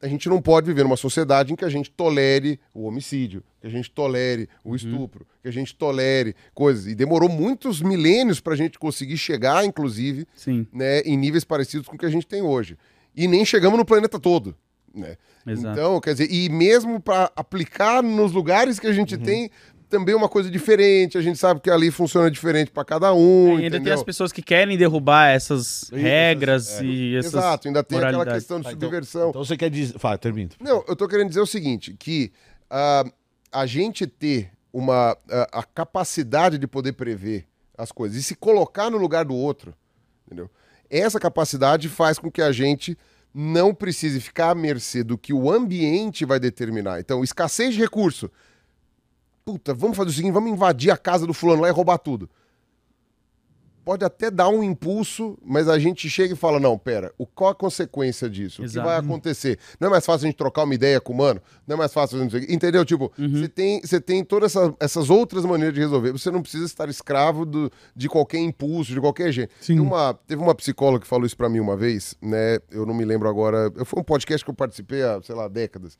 a 0.00 0.08
gente 0.08 0.28
não 0.28 0.42
pode 0.42 0.66
viver 0.66 0.82
numa 0.82 0.96
sociedade 0.96 1.52
em 1.52 1.56
que 1.56 1.64
a 1.64 1.68
gente 1.68 1.88
tolere 1.90 2.58
o 2.74 2.86
homicídio, 2.86 3.42
que 3.60 3.68
a 3.68 3.70
gente 3.70 3.88
tolere 3.88 4.48
o 4.64 4.74
estupro, 4.74 5.24
que 5.40 5.48
a 5.48 5.52
gente 5.52 5.76
tolere 5.76 6.34
coisas. 6.52 6.88
E 6.88 6.94
demorou 6.94 7.28
muitos 7.28 7.80
milênios 7.80 8.40
para 8.40 8.54
a 8.54 8.56
gente 8.56 8.80
conseguir 8.80 9.16
chegar, 9.16 9.64
inclusive, 9.64 10.26
Sim, 10.34 10.66
né, 10.72 11.00
em 11.02 11.16
níveis 11.16 11.44
parecidos 11.44 11.86
com 11.86 11.94
o 11.94 11.98
que 11.98 12.06
a 12.06 12.10
gente 12.10 12.26
tem 12.26 12.42
hoje. 12.42 12.76
E 13.14 13.28
nem 13.28 13.44
chegamos 13.44 13.78
no 13.78 13.84
planeta 13.84 14.18
todo. 14.18 14.56
Né? 14.94 15.16
Então, 15.46 16.00
quer 16.00 16.12
dizer, 16.12 16.30
e 16.30 16.48
mesmo 16.48 17.00
para 17.00 17.30
aplicar 17.34 18.02
nos 18.02 18.32
lugares 18.32 18.78
que 18.78 18.86
a 18.86 18.92
gente 18.92 19.16
tem, 19.16 19.50
também 19.92 20.14
é 20.14 20.16
uma 20.16 20.28
coisa 20.28 20.50
diferente. 20.50 21.18
A 21.18 21.20
gente 21.20 21.38
sabe 21.38 21.60
que 21.60 21.70
ali 21.70 21.90
funciona 21.90 22.30
diferente 22.30 22.70
para 22.70 22.82
cada 22.82 23.12
um. 23.12 23.18
É, 23.18 23.50
e 23.50 23.50
ainda 23.50 23.60
tem 23.60 23.66
entendeu? 23.80 23.94
as 23.94 24.02
pessoas 24.02 24.32
que 24.32 24.40
querem 24.40 24.78
derrubar 24.78 25.28
essas 25.28 25.90
regras 25.92 26.80
é. 26.80 26.84
e 26.84 27.16
essas 27.16 27.34
Exato, 27.34 27.68
ainda 27.68 27.84
tem 27.84 27.98
aquela 27.98 28.12
moralidades. 28.12 28.42
questão 28.42 28.58
de 28.58 28.64
Tá, 28.64 28.72
então- 28.72 28.88
subversão. 28.88 29.28
Então 29.28 29.44
você 29.44 29.54
quer 29.54 29.68
dizer... 29.68 29.98
Fala, 29.98 30.16
termina. 30.16 30.50
Não, 30.58 30.82
eu 30.88 30.96
tô 30.96 31.06
querendo 31.06 31.28
dizer 31.28 31.42
o 31.42 31.46
seguinte, 31.46 31.94
que 31.98 32.32
ah, 32.70 33.04
a 33.52 33.66
gente 33.66 34.06
ter 34.06 34.50
uma 34.72 35.14
a, 35.30 35.60
a 35.60 35.62
capacidade 35.62 36.56
de 36.56 36.66
poder 36.66 36.94
prever 36.94 37.46
as 37.76 37.92
coisas 37.92 38.16
e 38.16 38.22
se 38.22 38.34
colocar 38.34 38.90
no 38.90 38.96
lugar 38.96 39.26
do 39.26 39.34
outro, 39.34 39.74
entendeu? 40.26 40.50
Essa 40.88 41.20
capacidade 41.20 41.90
faz 41.90 42.18
com 42.18 42.30
que 42.30 42.40
a 42.40 42.50
gente 42.50 42.96
não 43.34 43.74
precise 43.74 44.20
ficar 44.20 44.50
à 44.50 44.54
mercê 44.54 45.04
do 45.04 45.18
que 45.18 45.34
o 45.34 45.50
ambiente 45.50 46.24
vai 46.24 46.40
determinar. 46.40 46.98
Então, 47.00 47.22
escassez 47.22 47.74
de 47.74 47.80
recurso. 47.80 48.30
Puta, 49.44 49.74
vamos 49.74 49.96
fazer 49.96 50.10
o 50.10 50.12
seguinte, 50.12 50.32
vamos 50.32 50.50
invadir 50.50 50.90
a 50.90 50.96
casa 50.96 51.26
do 51.26 51.34
fulano 51.34 51.62
lá 51.62 51.68
e 51.68 51.72
roubar 51.72 51.98
tudo. 51.98 52.28
Pode 53.84 54.04
até 54.04 54.30
dar 54.30 54.48
um 54.48 54.62
impulso, 54.62 55.36
mas 55.44 55.68
a 55.68 55.76
gente 55.76 56.08
chega 56.08 56.34
e 56.34 56.36
fala: 56.36 56.60
não, 56.60 56.78
pera, 56.78 57.12
o, 57.18 57.26
qual 57.26 57.50
a 57.50 57.54
consequência 57.54 58.30
disso? 58.30 58.62
Exato. 58.62 58.78
O 58.78 58.82
que 58.82 58.94
vai 58.94 58.96
acontecer? 59.04 59.58
Não 59.80 59.88
é 59.88 59.90
mais 59.90 60.06
fácil 60.06 60.26
a 60.26 60.30
gente 60.30 60.36
trocar 60.36 60.62
uma 60.62 60.72
ideia 60.74 61.00
com 61.00 61.12
o 61.12 61.16
mano? 61.16 61.42
Não 61.66 61.74
é 61.74 61.78
mais 61.78 61.92
fácil 61.92 62.16
a 62.22 62.28
gente. 62.28 62.54
Entendeu? 62.54 62.84
Tipo, 62.84 63.10
você 63.18 63.48
tem, 63.48 63.80
você 63.80 64.00
tem 64.00 64.22
todas 64.24 64.54
essa- 64.54 64.72
essas 64.78 65.10
outras 65.10 65.44
maneiras 65.44 65.74
de 65.74 65.80
resolver. 65.80 66.12
Você 66.12 66.30
não 66.30 66.42
precisa 66.42 66.64
estar 66.64 66.88
escravo 66.88 67.44
do- 67.44 67.72
de 67.96 68.08
qualquer 68.08 68.38
impulso, 68.38 68.92
de 68.92 69.00
qualquer 69.00 69.32
jeito. 69.32 69.52
Sim. 69.60 69.74
Tem 69.78 69.84
uma, 69.84 70.14
teve 70.28 70.40
uma 70.40 70.54
psicóloga 70.54 71.00
que 71.00 71.08
falou 71.08 71.26
isso 71.26 71.36
pra 71.36 71.48
mim 71.48 71.58
uma 71.58 71.76
vez, 71.76 72.14
né? 72.22 72.60
Eu 72.70 72.86
não 72.86 72.94
me 72.94 73.04
lembro 73.04 73.28
agora. 73.28 73.68
Foi 73.84 73.98
um 73.98 74.04
podcast 74.04 74.44
que 74.44 74.50
eu 74.52 74.54
participei 74.54 75.02
há, 75.02 75.20
sei 75.24 75.34
lá, 75.34 75.48
décadas. 75.48 75.98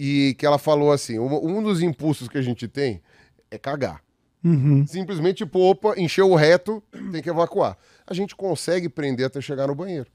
E 0.00 0.36
que 0.38 0.46
ela 0.46 0.58
falou 0.58 0.92
assim: 0.92 1.18
um, 1.18 1.58
um 1.58 1.60
dos 1.60 1.82
impulsos 1.82 2.28
que 2.28 2.38
a 2.38 2.42
gente 2.42 2.68
tem 2.68 3.02
é 3.50 3.58
cagar. 3.58 4.00
Uhum. 4.44 4.86
Simplesmente, 4.86 5.38
tipo, 5.38 5.58
opa, 5.58 5.94
encheu 5.98 6.30
o 6.30 6.36
reto, 6.36 6.80
tem 7.10 7.20
que 7.20 7.28
evacuar. 7.28 7.76
A 8.06 8.14
gente 8.14 8.36
consegue 8.36 8.88
prender 8.88 9.26
até 9.26 9.40
chegar 9.40 9.66
no 9.66 9.74
banheiro. 9.74 10.06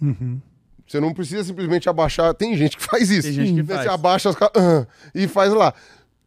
Uhum. 0.00 0.40
Você 0.86 0.98
não 0.98 1.14
precisa 1.14 1.44
simplesmente 1.44 1.88
abaixar. 1.88 2.34
Tem 2.34 2.56
gente 2.56 2.76
que 2.76 2.82
faz 2.82 3.10
isso. 3.10 3.28
Tem 3.28 3.32
gente 3.32 3.54
que 3.54 3.62
Você 3.62 3.74
faz. 3.74 3.86
abaixa 3.86 4.30
as 4.30 4.36
ah, 4.36 4.86
e 5.14 5.28
faz 5.28 5.52
lá. 5.52 5.72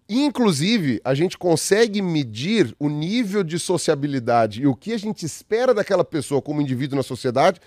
Inclusive, 0.07 1.01
a 1.03 1.13
gente 1.13 1.37
consegue 1.37 2.01
medir 2.01 2.73
o 2.79 2.87
nível 2.87 3.43
de 3.43 3.59
sociabilidade 3.59 4.61
e 4.61 4.67
o 4.67 4.75
que 4.75 4.93
a 4.93 4.97
gente 4.97 5.25
espera 5.25 5.73
daquela 5.73 6.05
pessoa 6.05 6.41
como 6.41 6.61
indivíduo 6.61 6.95
na 6.95 7.03
sociedade, 7.03 7.59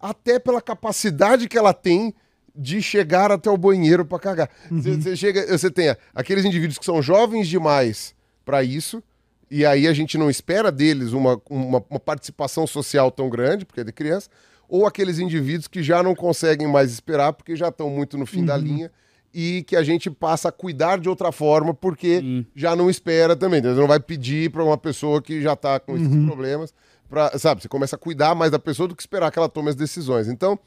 até 0.00 0.38
pela 0.38 0.60
capacidade 0.60 1.48
que 1.48 1.56
ela 1.56 1.72
tem 1.72 2.14
de 2.54 2.82
chegar 2.82 3.32
até 3.32 3.50
o 3.50 3.56
banheiro 3.56 4.04
para 4.04 4.18
cagar. 4.18 4.50
Você 4.70 4.96
você 4.96 5.16
chega, 5.16 5.46
você 5.46 5.70
tem 5.70 5.94
aqueles 6.14 6.44
indivíduos 6.44 6.78
que 6.78 6.84
são 6.84 7.00
jovens 7.00 7.48
demais 7.48 8.14
para 8.44 8.62
isso, 8.62 9.02
e 9.50 9.64
aí 9.64 9.86
a 9.86 9.92
gente 9.92 10.16
não 10.16 10.30
espera 10.30 10.72
deles 10.72 11.12
uma, 11.12 11.40
uma, 11.48 11.84
uma 11.88 12.00
participação 12.00 12.66
social 12.66 13.10
tão 13.10 13.28
grande, 13.28 13.64
porque 13.64 13.80
é 13.80 13.84
de 13.84 13.92
criança, 13.92 14.28
ou 14.68 14.86
aqueles 14.86 15.18
indivíduos 15.18 15.68
que 15.68 15.82
já 15.82 16.02
não 16.02 16.14
conseguem 16.14 16.66
mais 16.66 16.92
esperar, 16.92 17.32
porque 17.32 17.54
já 17.54 17.68
estão 17.68 17.90
muito 17.90 18.16
no 18.16 18.24
fim 18.24 18.44
da 18.44 18.56
linha, 18.56 18.90
e 19.34 19.64
que 19.66 19.76
a 19.76 19.82
gente 19.82 20.10
passa 20.10 20.48
a 20.48 20.52
cuidar 20.52 20.98
de 20.98 21.08
outra 21.08 21.32
forma, 21.32 21.72
porque 21.72 22.20
Sim. 22.20 22.46
já 22.54 22.76
não 22.76 22.90
espera 22.90 23.34
também. 23.34 23.62
Você 23.62 23.80
não 23.80 23.86
vai 23.86 24.00
pedir 24.00 24.50
para 24.50 24.62
uma 24.62 24.76
pessoa 24.76 25.22
que 25.22 25.40
já 25.40 25.54
está 25.54 25.80
com 25.80 25.96
esses 25.96 26.24
problemas, 26.26 26.74
pra, 27.08 27.38
sabe? 27.38 27.62
Você 27.62 27.68
começa 27.68 27.96
a 27.96 27.98
cuidar 27.98 28.34
mais 28.34 28.50
da 28.50 28.58
pessoa 28.58 28.88
do 28.88 28.94
que 28.94 29.02
esperar 29.02 29.30
que 29.30 29.38
ela 29.38 29.48
tome 29.48 29.70
as 29.70 29.76
decisões. 29.76 30.28
Então, 30.28 30.58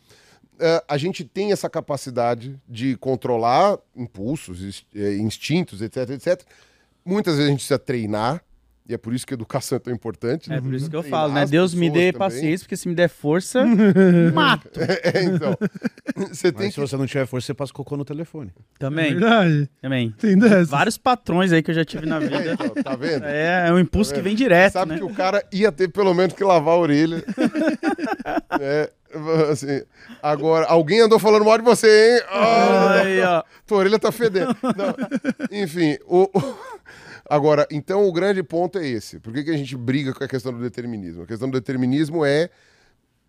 a 0.87 0.97
gente 0.97 1.23
tem 1.23 1.51
essa 1.51 1.69
capacidade 1.69 2.59
de 2.67 2.95
controlar 2.97 3.77
impulsos, 3.95 4.85
eh, 4.95 5.15
instintos, 5.15 5.81
etc, 5.81 6.09
etc. 6.11 6.43
Muitas 7.03 7.35
vezes 7.35 7.47
a 7.47 7.51
gente 7.51 7.59
precisa 7.59 7.79
treinar, 7.79 8.43
e 8.87 8.93
é 8.93 8.97
por 8.97 9.13
isso 9.13 9.25
que 9.25 9.33
a 9.33 9.35
educação 9.35 9.75
é 9.77 9.79
tão 9.79 9.93
importante. 9.93 10.51
É 10.53 10.61
por 10.61 10.73
isso 10.73 10.89
que 10.89 10.95
eu 10.95 11.01
falo, 11.03 11.33
né? 11.33 11.45
Deus 11.45 11.73
me 11.73 11.89
dê 11.89 12.11
também. 12.11 12.19
paciência, 12.19 12.63
porque 12.65 12.77
se 12.77 12.87
me 12.87 12.93
der 12.95 13.09
força, 13.09 13.65
mato. 14.33 14.79
É, 14.79 15.23
então. 15.23 15.57
Você 16.29 16.51
tem 16.51 16.65
Mas 16.67 16.73
se 16.75 16.79
que. 16.81 16.87
você 16.87 16.95
não 16.95 17.05
tiver 17.05 17.25
força, 17.25 17.47
você 17.47 17.53
passa 17.53 17.73
cocô 17.73 17.97
no 17.97 18.05
telefone. 18.05 18.51
Também, 18.79 19.11
Verdade. 19.13 19.69
também. 19.81 20.11
Tem 20.17 20.37
dessas. 20.37 20.69
Vários 20.69 20.97
patrões 20.97 21.51
aí 21.51 21.61
que 21.61 21.71
eu 21.71 21.75
já 21.75 21.83
tive 21.83 22.05
na 22.05 22.17
É, 22.23 22.27
vida. 22.27 22.53
então, 22.53 22.83
tá 22.83 22.95
vendo? 22.95 23.25
É, 23.25 23.67
é 23.67 23.73
um 23.73 23.79
impulso 23.79 24.11
Tá 24.11 24.17
que 24.17 24.21
vem 24.23 24.35
direto, 24.35 24.73
Sabe 24.73 24.91
né? 24.93 24.97
que 24.99 25.03
o 25.03 25.13
cara 25.13 25.43
ia 25.51 25.71
ter 25.71 25.89
pelo 25.89 26.13
menos 26.13 26.33
que 26.33 26.43
lavar 26.43 26.75
a 26.75 26.77
orelha. 26.77 27.23
É, 28.59 28.89
assim, 29.51 29.81
agora, 30.21 30.65
alguém 30.67 31.01
andou 31.01 31.19
falando 31.19 31.43
mal 31.45 31.57
de 31.57 31.63
você, 31.63 31.87
hein? 32.17 32.21
Ah, 32.29 32.91
Aí, 33.01 33.21
ó. 33.21 33.43
tua 33.65 33.79
orelha 33.79 33.99
tá 33.99 34.11
fedendo. 34.11 34.55
Não, 34.63 35.57
Enfim, 35.61 35.97
o, 36.05 36.29
o- 36.33 36.55
agora, 37.29 37.67
então 37.71 38.07
o 38.07 38.11
grande 38.11 38.41
ponto 38.43 38.77
é 38.77 38.87
esse. 38.87 39.19
Por 39.19 39.33
que, 39.33 39.43
que 39.43 39.51
a 39.51 39.57
gente 39.57 39.75
briga 39.75 40.13
com 40.13 40.23
a 40.23 40.27
questão 40.27 40.53
do 40.53 40.59
determinismo? 40.59 41.23
A 41.23 41.25
questão 41.25 41.49
do 41.49 41.59
determinismo 41.59 42.25
é 42.25 42.49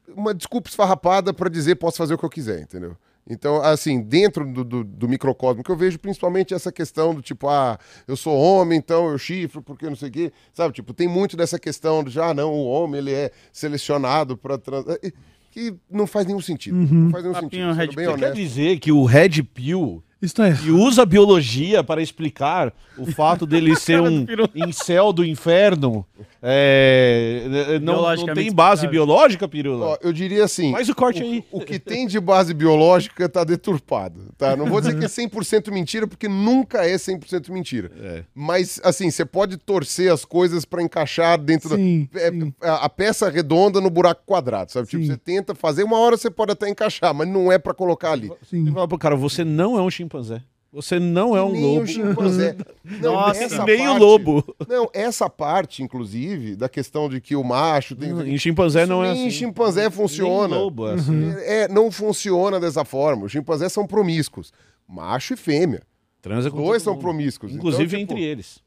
uma 0.08 0.34
desculpa 0.34 0.68
esfarrapada 0.68 1.32
para 1.32 1.48
dizer 1.48 1.76
posso 1.76 1.96
fazer 1.96 2.14
o 2.14 2.18
que 2.18 2.24
eu 2.24 2.30
quiser, 2.30 2.60
entendeu? 2.60 2.96
Então, 3.28 3.60
assim, 3.60 4.00
dentro 4.00 4.46
do, 4.46 4.62
do, 4.62 4.84
do 4.84 5.08
microcosmo 5.08 5.64
que 5.64 5.70
eu 5.70 5.76
vejo 5.76 5.98
principalmente 5.98 6.54
essa 6.54 6.70
questão 6.70 7.12
do 7.12 7.20
tipo, 7.20 7.48
ah, 7.48 7.76
eu 8.06 8.16
sou 8.16 8.38
homem, 8.38 8.78
então 8.78 9.10
eu 9.10 9.18
chifro, 9.18 9.60
porque 9.60 9.88
não 9.88 9.96
sei 9.96 10.08
o 10.08 10.12
quê. 10.12 10.32
Sabe, 10.52 10.72
tipo, 10.72 10.94
tem 10.94 11.08
muito 11.08 11.36
dessa 11.36 11.58
questão 11.58 12.04
de, 12.04 12.20
ah, 12.20 12.32
não, 12.32 12.52
o 12.52 12.66
homem, 12.66 12.98
ele 12.98 13.12
é 13.12 13.32
selecionado 13.52 14.36
para 14.36 14.56
trans... 14.56 14.84
Que 15.50 15.74
não 15.90 16.06
faz 16.06 16.26
nenhum 16.26 16.40
sentido. 16.40 16.76
Não 16.76 17.10
faz 17.10 17.24
nenhum 17.24 17.34
Papinho 17.34 17.74
sentido. 17.74 17.96
Bem. 17.96 18.06
Quer 18.06 18.12
honesto. 18.12 18.34
dizer 18.34 18.78
que 18.78 18.92
o 18.92 19.06
Red 19.06 19.42
Pill 19.42 20.04
Isso 20.20 20.34
tá 20.34 20.46
e 20.46 20.50
errado. 20.50 20.78
usa 20.78 21.02
a 21.02 21.06
biologia 21.06 21.84
para 21.84 22.00
explicar 22.00 22.72
o 22.96 23.06
fato 23.12 23.46
dele 23.46 23.76
ser 23.76 24.00
um 24.00 24.26
incel 24.54 25.12
do 25.12 25.24
inferno. 25.24 26.06
É, 26.42 27.78
não, 27.82 28.02
não 28.14 28.34
tem 28.34 28.52
base 28.52 28.86
biológica, 28.88 29.46
Pirula? 29.46 29.86
Ó, 29.86 29.98
eu 30.00 30.12
diria 30.12 30.44
assim. 30.44 30.72
Faz 30.72 30.88
o 30.88 30.94
corte 30.94 31.22
aí. 31.22 31.44
O 31.50 31.60
que 31.60 31.78
tem 31.78 32.06
de 32.06 32.18
base 32.18 32.54
biológica 32.54 33.28
tá 33.28 33.44
deturpado, 33.44 34.32
tá? 34.38 34.56
Não 34.56 34.66
vou 34.66 34.80
dizer 34.80 34.98
que 34.98 35.04
é 35.04 35.08
100% 35.08 35.70
mentira, 35.70 36.06
porque 36.06 36.28
nunca 36.28 36.86
é 36.86 36.94
100% 36.94 37.50
mentira. 37.50 37.90
É. 38.00 38.24
Mas, 38.34 38.80
assim, 38.84 39.10
você 39.10 39.24
pode 39.24 39.56
torcer 39.56 40.10
as 40.12 40.24
coisas 40.24 40.64
pra 40.64 40.82
encaixar 40.82 41.38
dentro 41.38 41.76
Sim, 41.76 42.08
da... 42.12 42.20
é, 42.20 42.30
sim. 42.30 42.54
a, 42.62 42.84
a 42.86 42.88
peça 42.88 43.28
redonda 43.28 43.80
no 43.80 43.90
buraco 43.90 44.22
quadrado, 44.24 44.72
sabe? 44.72 44.88
Tipo, 44.88 45.04
você 45.04 45.16
tenta 45.16 45.54
fazer, 45.54 45.84
uma 45.84 45.98
hora 45.98 46.16
você 46.16 46.30
pode 46.30 46.52
até 46.52 46.68
encaixar, 46.68 47.12
mas 47.12 47.28
não 47.28 47.50
é 47.50 47.58
pra 47.58 47.74
colocar 47.74 48.12
ali. 48.12 48.30
Sim. 48.48 48.64
Você 48.64 48.72
fala 48.72 48.88
pro 48.88 48.98
cara, 48.98 49.16
você 49.16 49.44
não 49.44 49.76
é 49.76 49.82
um 49.82 49.90
chimpanzé. 49.90 50.05
Você 50.72 50.98
não 51.00 51.34
é 51.36 51.42
um 51.42 51.52
Nem 51.52 51.62
lobo. 51.62 51.82
o 51.82 51.86
chimpanzé. 51.86 52.56
Não, 53.00 53.12
Nossa, 53.14 53.42
essa 53.44 53.64
nem 53.64 53.80
o 53.82 53.90
parte- 53.92 54.00
lobo. 54.00 54.56
Não, 54.68 54.90
essa 54.92 55.30
parte, 55.30 55.82
inclusive, 55.82 56.54
da 56.54 56.68
questão 56.68 57.08
de 57.08 57.20
que 57.20 57.34
o 57.34 57.42
macho 57.42 57.96
tem... 57.96 58.10
Em 58.34 58.36
chimpanzé 58.36 58.84
não 58.84 59.02
é 59.02 59.08
Nem 59.12 59.18
assim. 59.20 59.26
em 59.26 59.30
chimpanzé 59.30 59.88
funciona. 59.90 60.54
Nem 60.54 60.58
lobo 60.64 60.88
é 60.88 60.94
assim. 60.94 61.30
É, 61.44 61.68
não 61.68 61.90
funciona 61.90 62.60
dessa 62.60 62.84
forma. 62.84 63.24
Os 63.24 63.32
chimpanzés 63.32 63.72
são 63.72 63.86
promíscuos. 63.86 64.52
Macho 64.86 65.32
e 65.34 65.36
fêmea. 65.36 65.82
Transa 66.20 66.50
com 66.50 66.58
Dois 66.62 66.82
são 66.82 66.92
mundo. 66.94 67.02
promíscuos. 67.02 67.52
Inclusive 67.54 67.84
Então, 67.84 67.98
tipo, 68.00 68.12
entre 68.12 68.24
eles. 68.24 68.58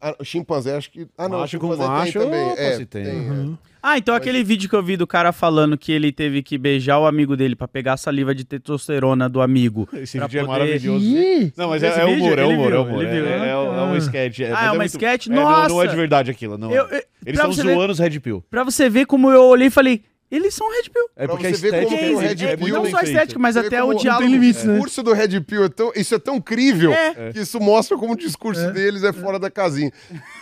ah, 0.00 0.16
o 0.18 0.24
chimpanzé, 0.24 0.76
acho 0.76 0.90
que. 0.90 1.06
Ah, 1.16 1.28
não. 1.28 1.38
Macho 1.40 1.56
o 1.56 1.60
com 1.60 1.66
chimpanzé 1.70 1.88
macho, 1.88 2.12
tem 2.12 2.22
também. 2.22 2.46
opa, 2.52 2.60
É, 2.60 2.76
se 2.76 2.86
tem. 2.86 3.04
tem, 3.04 3.14
é. 3.14 3.58
Ah, 3.88 3.98
então 3.98 4.16
aquele 4.16 4.42
vídeo 4.42 4.68
que 4.68 4.74
eu 4.74 4.82
vi 4.82 4.96
do 4.96 5.06
cara 5.06 5.30
falando 5.30 5.78
que 5.78 5.92
ele 5.92 6.10
teve 6.10 6.42
que 6.42 6.58
beijar 6.58 6.98
o 6.98 7.06
amigo 7.06 7.36
dele 7.36 7.54
pra 7.54 7.68
pegar 7.68 7.92
a 7.92 7.96
saliva 7.96 8.34
de 8.34 8.44
testosterona 8.44 9.28
do 9.28 9.40
amigo. 9.40 9.88
Esse 9.94 10.18
vídeo 10.18 10.40
é 10.40 10.44
poder- 10.44 10.58
maravilhoso. 10.66 11.04
Ih, 11.04 11.52
Não, 11.56 11.68
mas 11.70 11.82
é, 11.84 12.00
é 12.00 12.04
humor, 12.04 12.36
é 12.38 12.42
ele 12.44 12.54
humor, 12.54 12.66
é 12.66 12.70
viu, 12.72 12.82
humor. 12.82 13.02
ele 13.04 13.10
É, 13.10 13.14
viu. 13.14 13.26
é, 13.26 13.46
é, 13.46 13.50
é 13.52 13.56
um 13.56 13.96
sketch. 13.96 14.40
é, 14.40 14.46
Ah, 14.46 14.50
mas 14.54 14.60
é 14.62 14.66
uma 14.70 14.74
muito- 14.78 14.88
sketch? 14.90 15.26
é, 15.28 15.30
não- 15.30 15.36
Não, 15.44 15.50
é 15.64 15.68
Nossa! 15.68 15.88
de 15.88 15.96
verdade 15.96 16.30
aquilo, 16.32 16.58
não. 16.58 16.72
é. 16.72 16.78
Eu- 16.78 16.84
eu- 16.88 17.02
Eles 17.24 17.38
estão 17.38 17.52
você 17.52 17.62
ver- 17.62 17.74
zoando 17.74 17.92
os 17.92 17.98
Red 18.00 18.18
Pill. 18.18 18.42
Pra 18.50 18.64
você 18.64 18.88
ver 18.90 19.06
como 19.06 19.30
eu 19.30 19.44
olhei 19.44 19.68
e 19.68 19.70
falei, 19.70 20.02
eles 20.36 20.54
são 20.54 20.70
Red 20.70 20.90
Pill. 20.90 21.08
É 21.16 21.26
porque 21.26 21.46
a 21.46 21.50
você 21.54 21.70
ver 21.70 21.84
como 21.84 21.96
o 21.96 22.22
é- 22.22 22.26
Red 22.28 22.44
é 22.46 22.56
Pill, 22.56 22.68
não 22.74 22.86
só 22.90 22.98
a 22.98 23.02
estética, 23.04 23.38
mas 23.38 23.54
vê 23.54 23.60
até 23.66 23.80
como 23.80 23.92
o 23.92 23.98
diálogo. 23.98 24.22
tem 24.24 24.32
limites, 24.32 24.62
O 24.62 24.66
né? 24.66 24.72
discurso 24.74 25.02
do 25.02 25.12
Red 25.12 25.40
Pill 25.42 25.64
é 25.64 25.68
tão, 25.68 25.92
isso 25.96 26.14
é 26.14 26.18
tão 26.18 26.40
crível 26.40 26.92
É. 26.92 27.32
que 27.32 27.40
isso 27.40 27.58
mostra 27.60 27.96
como 27.96 28.12
o 28.12 28.16
discurso 28.16 28.70
deles 28.72 29.02
é 29.04 29.12
fora 29.12 29.38
da 29.38 29.50
casinha. 29.50 29.92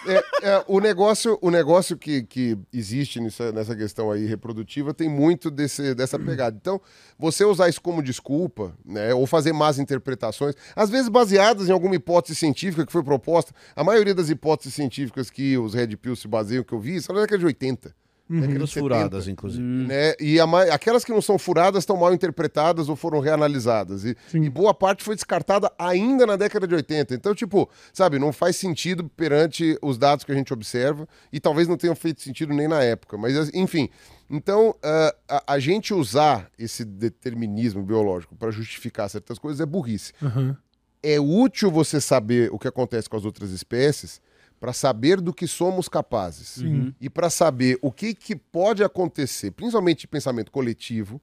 É, 0.07 0.25
é, 0.43 0.65
o 0.69 0.81
negócio, 0.81 1.39
o 1.41 1.51
negócio 1.51 1.97
que, 1.97 2.23
que 2.25 2.59
existe 2.73 3.21
nessa, 3.21 3.53
nessa 3.53 3.75
questão 3.75 4.11
aí 4.11 4.27
reprodutiva 4.27 4.93
tem 4.93 5.09
muito 5.09 5.51
desse, 5.51 5.95
dessa 5.95 6.19
pegada. 6.19 6.57
Então, 6.61 6.81
você 7.19 7.45
usar 7.45 7.69
isso 7.69 7.81
como 7.81 8.03
desculpa, 8.03 8.75
né, 8.85 9.15
ou 9.15 9.27
fazer 9.27 9.53
más 9.53 9.79
interpretações, 9.79 10.55
às 10.77 10.91
vezes 10.91 11.09
baseadas 11.09 11.69
em 11.69 11.73
alguma 11.73 11.95
hipótese 11.95 12.35
científica 12.39 12.85
que 12.85 12.93
foi 12.93 13.03
proposta. 13.03 13.53
A 13.75 13.83
maioria 13.85 14.15
das 14.15 14.29
hipóteses 14.31 14.75
científicas 14.75 15.31
que 15.31 15.57
os 15.57 15.75
Red 15.75 15.97
Pill 15.97 16.17
se 16.17 16.29
baseiam, 16.29 16.65
que 16.65 16.73
eu 16.73 16.81
vi, 16.81 17.01
são 17.01 17.15
da 17.15 17.23
década 17.23 17.39
de 17.39 17.47
80. 17.47 17.95
De 18.29 18.41
Todas 18.41 18.71
70 18.71 18.81
furadas, 18.81 19.29
inclusive. 19.29 19.63
né? 19.63 20.15
E 20.19 20.41
a 20.41 20.47
ma- 20.47 20.63
aquelas 20.63 21.05
que 21.05 21.13
não 21.13 21.21
são 21.21 21.39
furadas 21.39 21.83
estão 21.83 21.97
mal 21.97 22.13
interpretadas 22.15 22.89
ou 22.89 22.97
foram 22.97 23.21
reanalisadas. 23.21 24.05
E, 24.05 24.17
e 24.33 24.49
boa 24.49 24.73
parte 24.73 25.05
foi 25.05 25.15
descartada 25.15 25.71
ainda 25.79 26.27
na 26.27 26.35
década 26.37 26.67
de 26.67 26.75
80. 26.75 27.15
Então, 27.15 27.35
tipo, 27.35 27.69
sabe, 27.93 28.19
não 28.19 28.33
faz 28.33 28.57
sentido 28.57 29.05
perante 29.11 29.79
os 29.83 29.99
dados 29.99 30.25
que 30.25 30.33
a 30.33 30.35
gente 30.35 30.53
observa 30.55 31.07
e 31.33 31.39
talvez 31.39 31.69
não 31.69 31.77
tenham 31.77 31.95
feito 31.95 32.23
sentido 32.23 32.55
nem 32.55 32.67
na 32.67 32.83
época. 32.83 33.19
Mas, 33.19 33.51
enfim. 33.55 33.91
Então, 34.31 34.75
ah, 34.83 35.15
a, 35.29 35.55
a 35.55 35.59
gente 35.59 35.93
usar 35.93 36.51
esse 36.59 36.83
determinismo 36.85 37.83
biológico 37.83 38.35
para 38.35 38.51
justificar 38.51 39.09
certas 39.11 39.39
coisas 39.39 39.61
é 39.61 39.67
burrice. 39.67 40.13
aham. 40.23 40.57
É 41.03 41.21
útil 41.21 41.71
você 41.71 42.01
saber 42.01 42.49
o 42.51 42.59
que 42.59 42.67
acontece 42.67 43.11
com 43.11 43.17
as 43.19 43.27
outras 43.27 43.51
espécies 43.51 44.23
para 44.65 44.73
saber 44.73 45.21
do 45.21 45.31
que 45.31 45.47
somos 45.47 45.91
capazes 45.91 46.57
e 46.99 47.11
para 47.11 47.29
saber 47.29 47.79
o 47.83 47.93
que, 47.93 48.15
que 48.15 48.35
pode 48.35 48.83
acontecer, 48.83 49.51
principalmente 49.51 50.01
de 50.01 50.09
pensamento 50.09 50.51
coletivo, 50.51 51.21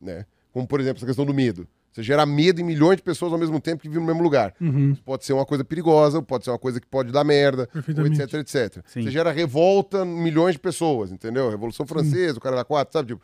né? 0.00 0.24
Como 0.52 0.64
por 0.64 0.78
exemplo 0.78 0.98
essa 0.98 1.06
questão 1.06 1.26
do 1.26 1.34
medo. 1.34 1.66
Você 1.90 2.04
gera 2.04 2.24
medo 2.24 2.60
em 2.60 2.64
milhões 2.64 2.98
de 2.98 3.02
pessoas 3.02 3.32
ao 3.32 3.38
mesmo 3.38 3.60
tempo 3.60 3.82
que 3.82 3.88
vivem 3.88 4.00
no 4.00 4.06
mesmo 4.06 4.22
lugar. 4.22 4.54
Uhum. 4.60 4.94
Pode 5.04 5.24
ser 5.24 5.32
uma 5.32 5.44
coisa 5.44 5.64
perigosa, 5.64 6.22
pode 6.22 6.44
ser 6.44 6.50
uma 6.52 6.58
coisa 6.58 6.80
que 6.80 6.86
pode 6.86 7.10
dar 7.10 7.24
merda, 7.24 7.68
etc, 8.22 8.34
etc. 8.34 8.84
Sim. 8.86 9.02
Você 9.02 9.10
gera 9.10 9.32
revolta 9.32 10.04
em 10.04 10.22
milhões 10.22 10.52
de 10.54 10.60
pessoas, 10.60 11.10
entendeu? 11.10 11.50
Revolução 11.50 11.84
Francesa, 11.88 12.38
o 12.38 12.40
cara 12.40 12.54
da 12.54 12.64
quatro, 12.64 12.92
sabe? 12.92 13.08
Tipo, 13.08 13.22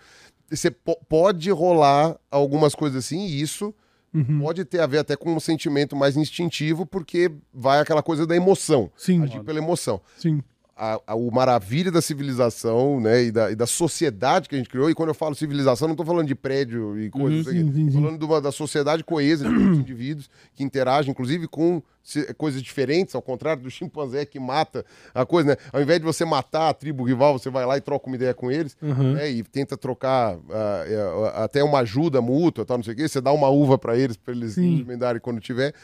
você 0.51 0.68
po- 0.73 0.99
pode 1.09 1.49
rolar 1.53 2.18
algumas 2.29 2.75
coisas 2.75 3.05
assim, 3.05 3.21
e 3.25 3.41
isso 3.41 3.73
Uhum. 4.12 4.40
pode 4.40 4.64
ter 4.64 4.80
a 4.80 4.86
ver 4.86 4.98
até 4.98 5.14
com 5.16 5.32
um 5.34 5.38
sentimento 5.40 5.94
mais 5.94 6.16
instintivo, 6.16 6.84
porque 6.84 7.30
vai 7.54 7.80
aquela 7.80 8.02
coisa 8.02 8.26
da 8.26 8.34
emoção. 8.34 8.90
Sim, 8.96 9.22
Agir 9.22 9.42
pela 9.44 9.58
emoção. 9.58 10.00
sim. 10.18 10.42
A, 10.83 10.99
a- 11.09 11.14
o 11.14 11.31
maravilha 11.31 11.91
da 11.91 12.01
civilização, 12.01 12.99
né, 13.01 13.24
e 13.24 13.31
da, 13.31 13.51
e 13.51 13.55
da 13.55 13.66
sociedade 13.66 14.49
que 14.49 14.55
a 14.55 14.59
gente 14.59 14.70
criou, 14.70 14.89
e 14.89 14.95
quando 14.95 15.11
eu 15.11 15.14
falo 15.14 15.35
civilização, 15.35 15.87
não 15.87 15.93
estou 15.93 16.07
falando 16.07 16.26
de 16.26 16.35
prédio 16.35 16.99
e 16.99 17.11
coisas 17.11 17.45
sim. 17.53 17.91
falando 17.93 18.18
de 18.18 18.24
uma, 18.24 18.41
da 18.41 18.51
sociedade 18.51 19.05
coesa, 19.05 19.47
de 19.47 19.55
indivíduos 19.55 20.31
que 20.55 20.64
interagem, 20.64 21.11
inclusive, 21.11 21.47
com 21.47 21.83
coisas 22.39 22.62
diferentes, 22.62 23.14
ao 23.14 23.20
contrário 23.20 23.62
do 23.62 23.70
chimpanzé 23.70 24.24
que 24.24 24.41
mata 24.41 24.83
a 25.14 25.26
coisa, 25.26 25.51
né? 25.51 25.57
Ao 25.70 25.83
invés 25.83 26.01
de 26.01 26.07
você 26.07 26.24
matar 26.24 26.70
a 26.70 26.74
tribo 26.74 27.05
rival, 27.05 27.39
você 27.39 27.51
vai 27.51 27.66
lá 27.66 27.76
e 27.76 27.81
troca 27.83 28.07
uma 28.07 28.16
ideia 28.16 28.33
com 28.33 28.51
eles, 28.51 28.74
Uhum. 28.81 29.12
né, 29.12 29.31
e 29.31 29.43
tenta 29.43 29.76
trocar 29.76 30.39
ah, 30.51 30.85
é, 30.87 31.43
até 31.45 31.62
uma 31.62 31.81
ajuda 31.81 32.22
mútua, 32.22 32.64
tal, 32.64 32.78
não 32.78 32.85
sei 32.85 32.95
o 32.95 32.97
quê, 32.97 33.07
você 33.07 33.20
dá 33.20 33.31
uma 33.33 33.51
uva 33.51 33.76
para 33.76 33.99
eles, 33.99 34.16
para 34.16 34.33
eles 34.35 34.55
Sim. 34.55 34.83
quando 35.20 35.41
tiver. 35.41 35.74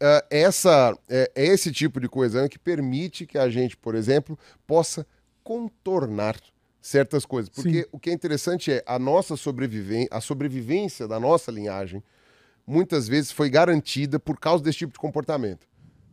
Ah, 0.00 0.24
essa, 0.30 0.96
é, 1.08 1.30
é 1.34 1.46
esse 1.46 1.70
tipo 1.70 2.00
de 2.00 2.08
coesão 2.08 2.48
que 2.48 2.58
permite 2.58 3.26
que 3.26 3.38
a 3.38 3.48
gente, 3.48 3.76
por 3.76 3.94
exemplo, 3.94 4.38
possa 4.66 5.06
contornar 5.44 6.36
certas 6.80 7.24
coisas. 7.24 7.48
Porque 7.48 7.82
Sim. 7.82 7.88
o 7.92 7.98
que 7.98 8.10
é 8.10 8.12
interessante 8.12 8.72
é 8.72 8.82
a 8.86 8.98
nossa 8.98 9.36
sobrevivência, 9.36 10.08
a 10.10 10.20
sobrevivência 10.20 11.06
da 11.06 11.20
nossa 11.20 11.50
linhagem, 11.50 12.02
muitas 12.66 13.08
vezes 13.08 13.30
foi 13.30 13.48
garantida 13.48 14.18
por 14.18 14.38
causa 14.38 14.62
desse 14.62 14.78
tipo 14.78 14.92
de 14.92 14.98
comportamento. 14.98 15.66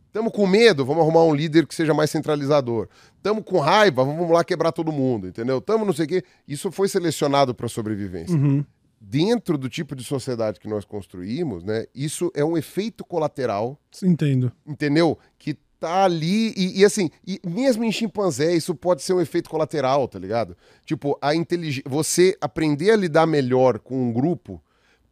Estamos 0.06 0.32
com 0.32 0.44
medo, 0.44 0.84
vamos 0.84 1.02
arrumar 1.02 1.22
um 1.22 1.32
líder 1.32 1.66
que 1.66 1.74
seja 1.74 1.94
mais 1.94 2.10
centralizador. 2.10 2.88
Estamos 3.16 3.44
com 3.44 3.60
raiva, 3.60 4.04
vamos 4.04 4.28
lá 4.28 4.42
quebrar 4.42 4.72
todo 4.72 4.90
mundo, 4.90 5.28
entendeu? 5.28 5.58
Estamos 5.58 5.86
não 5.86 5.92
sei 5.92 6.04
o 6.04 6.08
quê. 6.08 6.24
Isso 6.48 6.70
foi 6.72 6.88
selecionado 6.88 7.54
para 7.54 7.68
sobrevivência 7.68 8.36
Uhum. 8.36 8.64
Dentro 9.00 9.56
do 9.56 9.68
tipo 9.68 9.96
de 9.96 10.04
sociedade 10.04 10.60
que 10.60 10.68
nós 10.68 10.84
construímos, 10.84 11.64
né, 11.64 11.86
isso 11.94 12.30
é 12.34 12.44
um 12.44 12.56
efeito 12.56 13.04
colateral, 13.04 13.78
Entendo. 14.02 14.52
entendeu? 14.66 15.18
Que 15.38 15.56
tá 15.80 16.04
ali 16.04 16.52
e, 16.54 16.80
e 16.80 16.84
assim, 16.84 17.10
e 17.26 17.40
mesmo 17.42 17.82
em 17.82 17.90
chimpanzé 17.90 18.54
isso 18.54 18.74
pode 18.74 19.00
ser 19.00 19.14
um 19.14 19.20
efeito 19.20 19.48
colateral, 19.48 20.06
tá 20.06 20.18
ligado? 20.18 20.54
Tipo, 20.84 21.18
a 21.22 21.34
inteligência, 21.34 21.88
você 21.88 22.36
aprender 22.40 22.90
a 22.90 22.96
lidar 22.96 23.26
melhor 23.26 23.78
com 23.78 24.08
um 24.08 24.12
grupo 24.12 24.62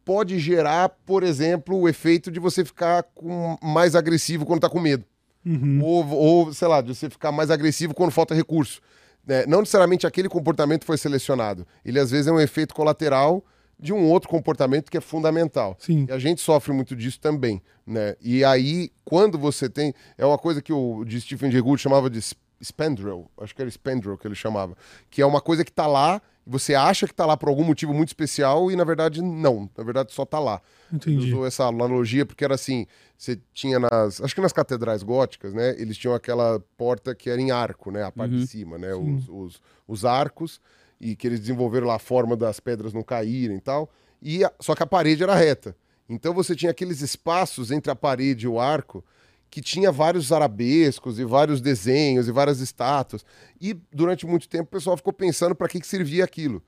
pode 0.05 0.37
gerar, 0.37 0.89
por 0.89 1.23
exemplo, 1.23 1.75
o 1.75 1.89
efeito 1.89 2.31
de 2.31 2.39
você 2.39 2.63
ficar 2.63 3.03
com, 3.15 3.57
mais 3.61 3.95
agressivo 3.95 4.45
quando 4.45 4.61
tá 4.61 4.69
com 4.69 4.79
medo. 4.79 5.03
Uhum. 5.45 5.79
Ou, 5.83 6.07
ou, 6.09 6.53
sei 6.53 6.67
lá, 6.67 6.81
de 6.81 6.93
você 6.93 7.09
ficar 7.09 7.31
mais 7.31 7.49
agressivo 7.49 7.93
quando 7.93 8.11
falta 8.11 8.35
recurso. 8.35 8.81
né? 9.25 9.45
Não 9.47 9.59
necessariamente 9.59 10.05
aquele 10.05 10.27
comportamento 10.27 10.85
foi 10.85 10.97
selecionado. 10.97 11.65
Ele, 11.85 11.99
às 11.99 12.11
vezes, 12.11 12.27
é 12.27 12.31
um 12.31 12.39
efeito 12.39 12.73
colateral 12.73 13.43
de 13.79 13.93
um 13.93 14.09
outro 14.09 14.29
comportamento 14.29 14.91
que 14.91 14.97
é 14.97 15.01
fundamental. 15.01 15.75
Sim. 15.79 16.05
E 16.09 16.11
a 16.11 16.19
gente 16.19 16.41
sofre 16.41 16.73
muito 16.73 16.95
disso 16.95 17.19
também. 17.19 17.61
Né? 17.87 18.15
E 18.21 18.43
aí, 18.43 18.91
quando 19.05 19.37
você 19.37 19.69
tem. 19.69 19.93
É 20.17 20.25
uma 20.25 20.37
coisa 20.37 20.61
que 20.61 20.73
o 20.73 21.05
de 21.05 21.19
Stephen 21.21 21.49
Jay 21.51 21.61
Gould 21.61 21.81
chamava 21.81 22.09
de 22.09 22.19
spandrel. 22.61 23.31
Acho 23.39 23.55
que 23.55 23.61
era 23.61 23.69
spandrel 23.69 24.17
que 24.17 24.27
ele 24.27 24.35
chamava. 24.35 24.75
Que 25.09 25.21
é 25.21 25.25
uma 25.25 25.39
coisa 25.39 25.63
que 25.63 25.71
tá 25.71 25.87
lá, 25.87 26.21
você 26.45 26.75
acha 26.75 27.07
que 27.07 27.13
tá 27.13 27.25
lá 27.25 27.37
por 27.37 27.47
algum 27.47 27.63
motivo 27.63 27.93
muito 27.93 28.09
especial 28.09 28.69
e, 28.69 28.75
na 28.75 28.83
verdade, 28.83 29.21
não. 29.21 29.69
Na 29.77 29.83
verdade, 29.83 30.11
só 30.11 30.25
tá 30.25 30.39
lá. 30.39 30.61
Ele 30.91 30.97
Entendi. 30.97 31.27
usou 31.27 31.45
essa 31.45 31.65
analogia 31.65 32.25
porque 32.25 32.43
era 32.43 32.55
assim, 32.55 32.85
você 33.17 33.39
tinha 33.53 33.79
nas, 33.79 34.19
acho 34.19 34.35
que 34.35 34.41
nas 34.41 34.51
catedrais 34.51 35.03
góticas, 35.03 35.53
né, 35.53 35.75
eles 35.79 35.97
tinham 35.97 36.13
aquela 36.13 36.59
porta 36.75 37.13
que 37.15 37.29
era 37.29 37.39
em 37.39 37.51
arco, 37.51 37.91
né, 37.91 38.03
a 38.03 38.11
parte 38.11 38.35
de 38.35 38.47
cima, 38.47 38.77
né, 38.77 38.93
os, 38.95 39.29
os, 39.29 39.61
os 39.87 40.05
arcos 40.05 40.59
e 40.99 41.15
que 41.15 41.27
eles 41.27 41.39
desenvolveram 41.39 41.87
lá 41.87 41.95
a 41.95 41.99
forma 41.99 42.35
das 42.35 42.59
pedras 42.59 42.93
não 42.93 43.03
caírem 43.03 43.57
e 43.57 43.61
tal, 43.61 43.89
e 44.21 44.43
a- 44.43 44.51
só 44.59 44.75
que 44.75 44.83
a 44.83 44.87
parede 44.87 45.23
era 45.23 45.35
reta. 45.35 45.75
Então 46.07 46.33
você 46.33 46.55
tinha 46.55 46.71
aqueles 46.71 47.01
espaços 47.01 47.71
entre 47.71 47.91
a 47.91 47.95
parede 47.95 48.45
e 48.45 48.49
o 48.49 48.59
arco 48.59 49.03
que 49.49 49.61
tinha 49.61 49.91
vários 49.91 50.31
arabescos 50.31 51.17
e 51.19 51.23
vários 51.25 51.61
desenhos 51.61 52.27
e 52.27 52.31
várias 52.31 52.59
estátuas. 52.59 53.25
E 53.59 53.73
durante 53.91 54.25
muito 54.25 54.47
tempo 54.47 54.65
o 54.65 54.71
pessoal 54.71 54.95
ficou 54.97 55.13
pensando 55.13 55.55
para 55.55 55.67
que, 55.67 55.79
que 55.79 55.87
servia 55.87 56.23
aquilo. 56.23 56.61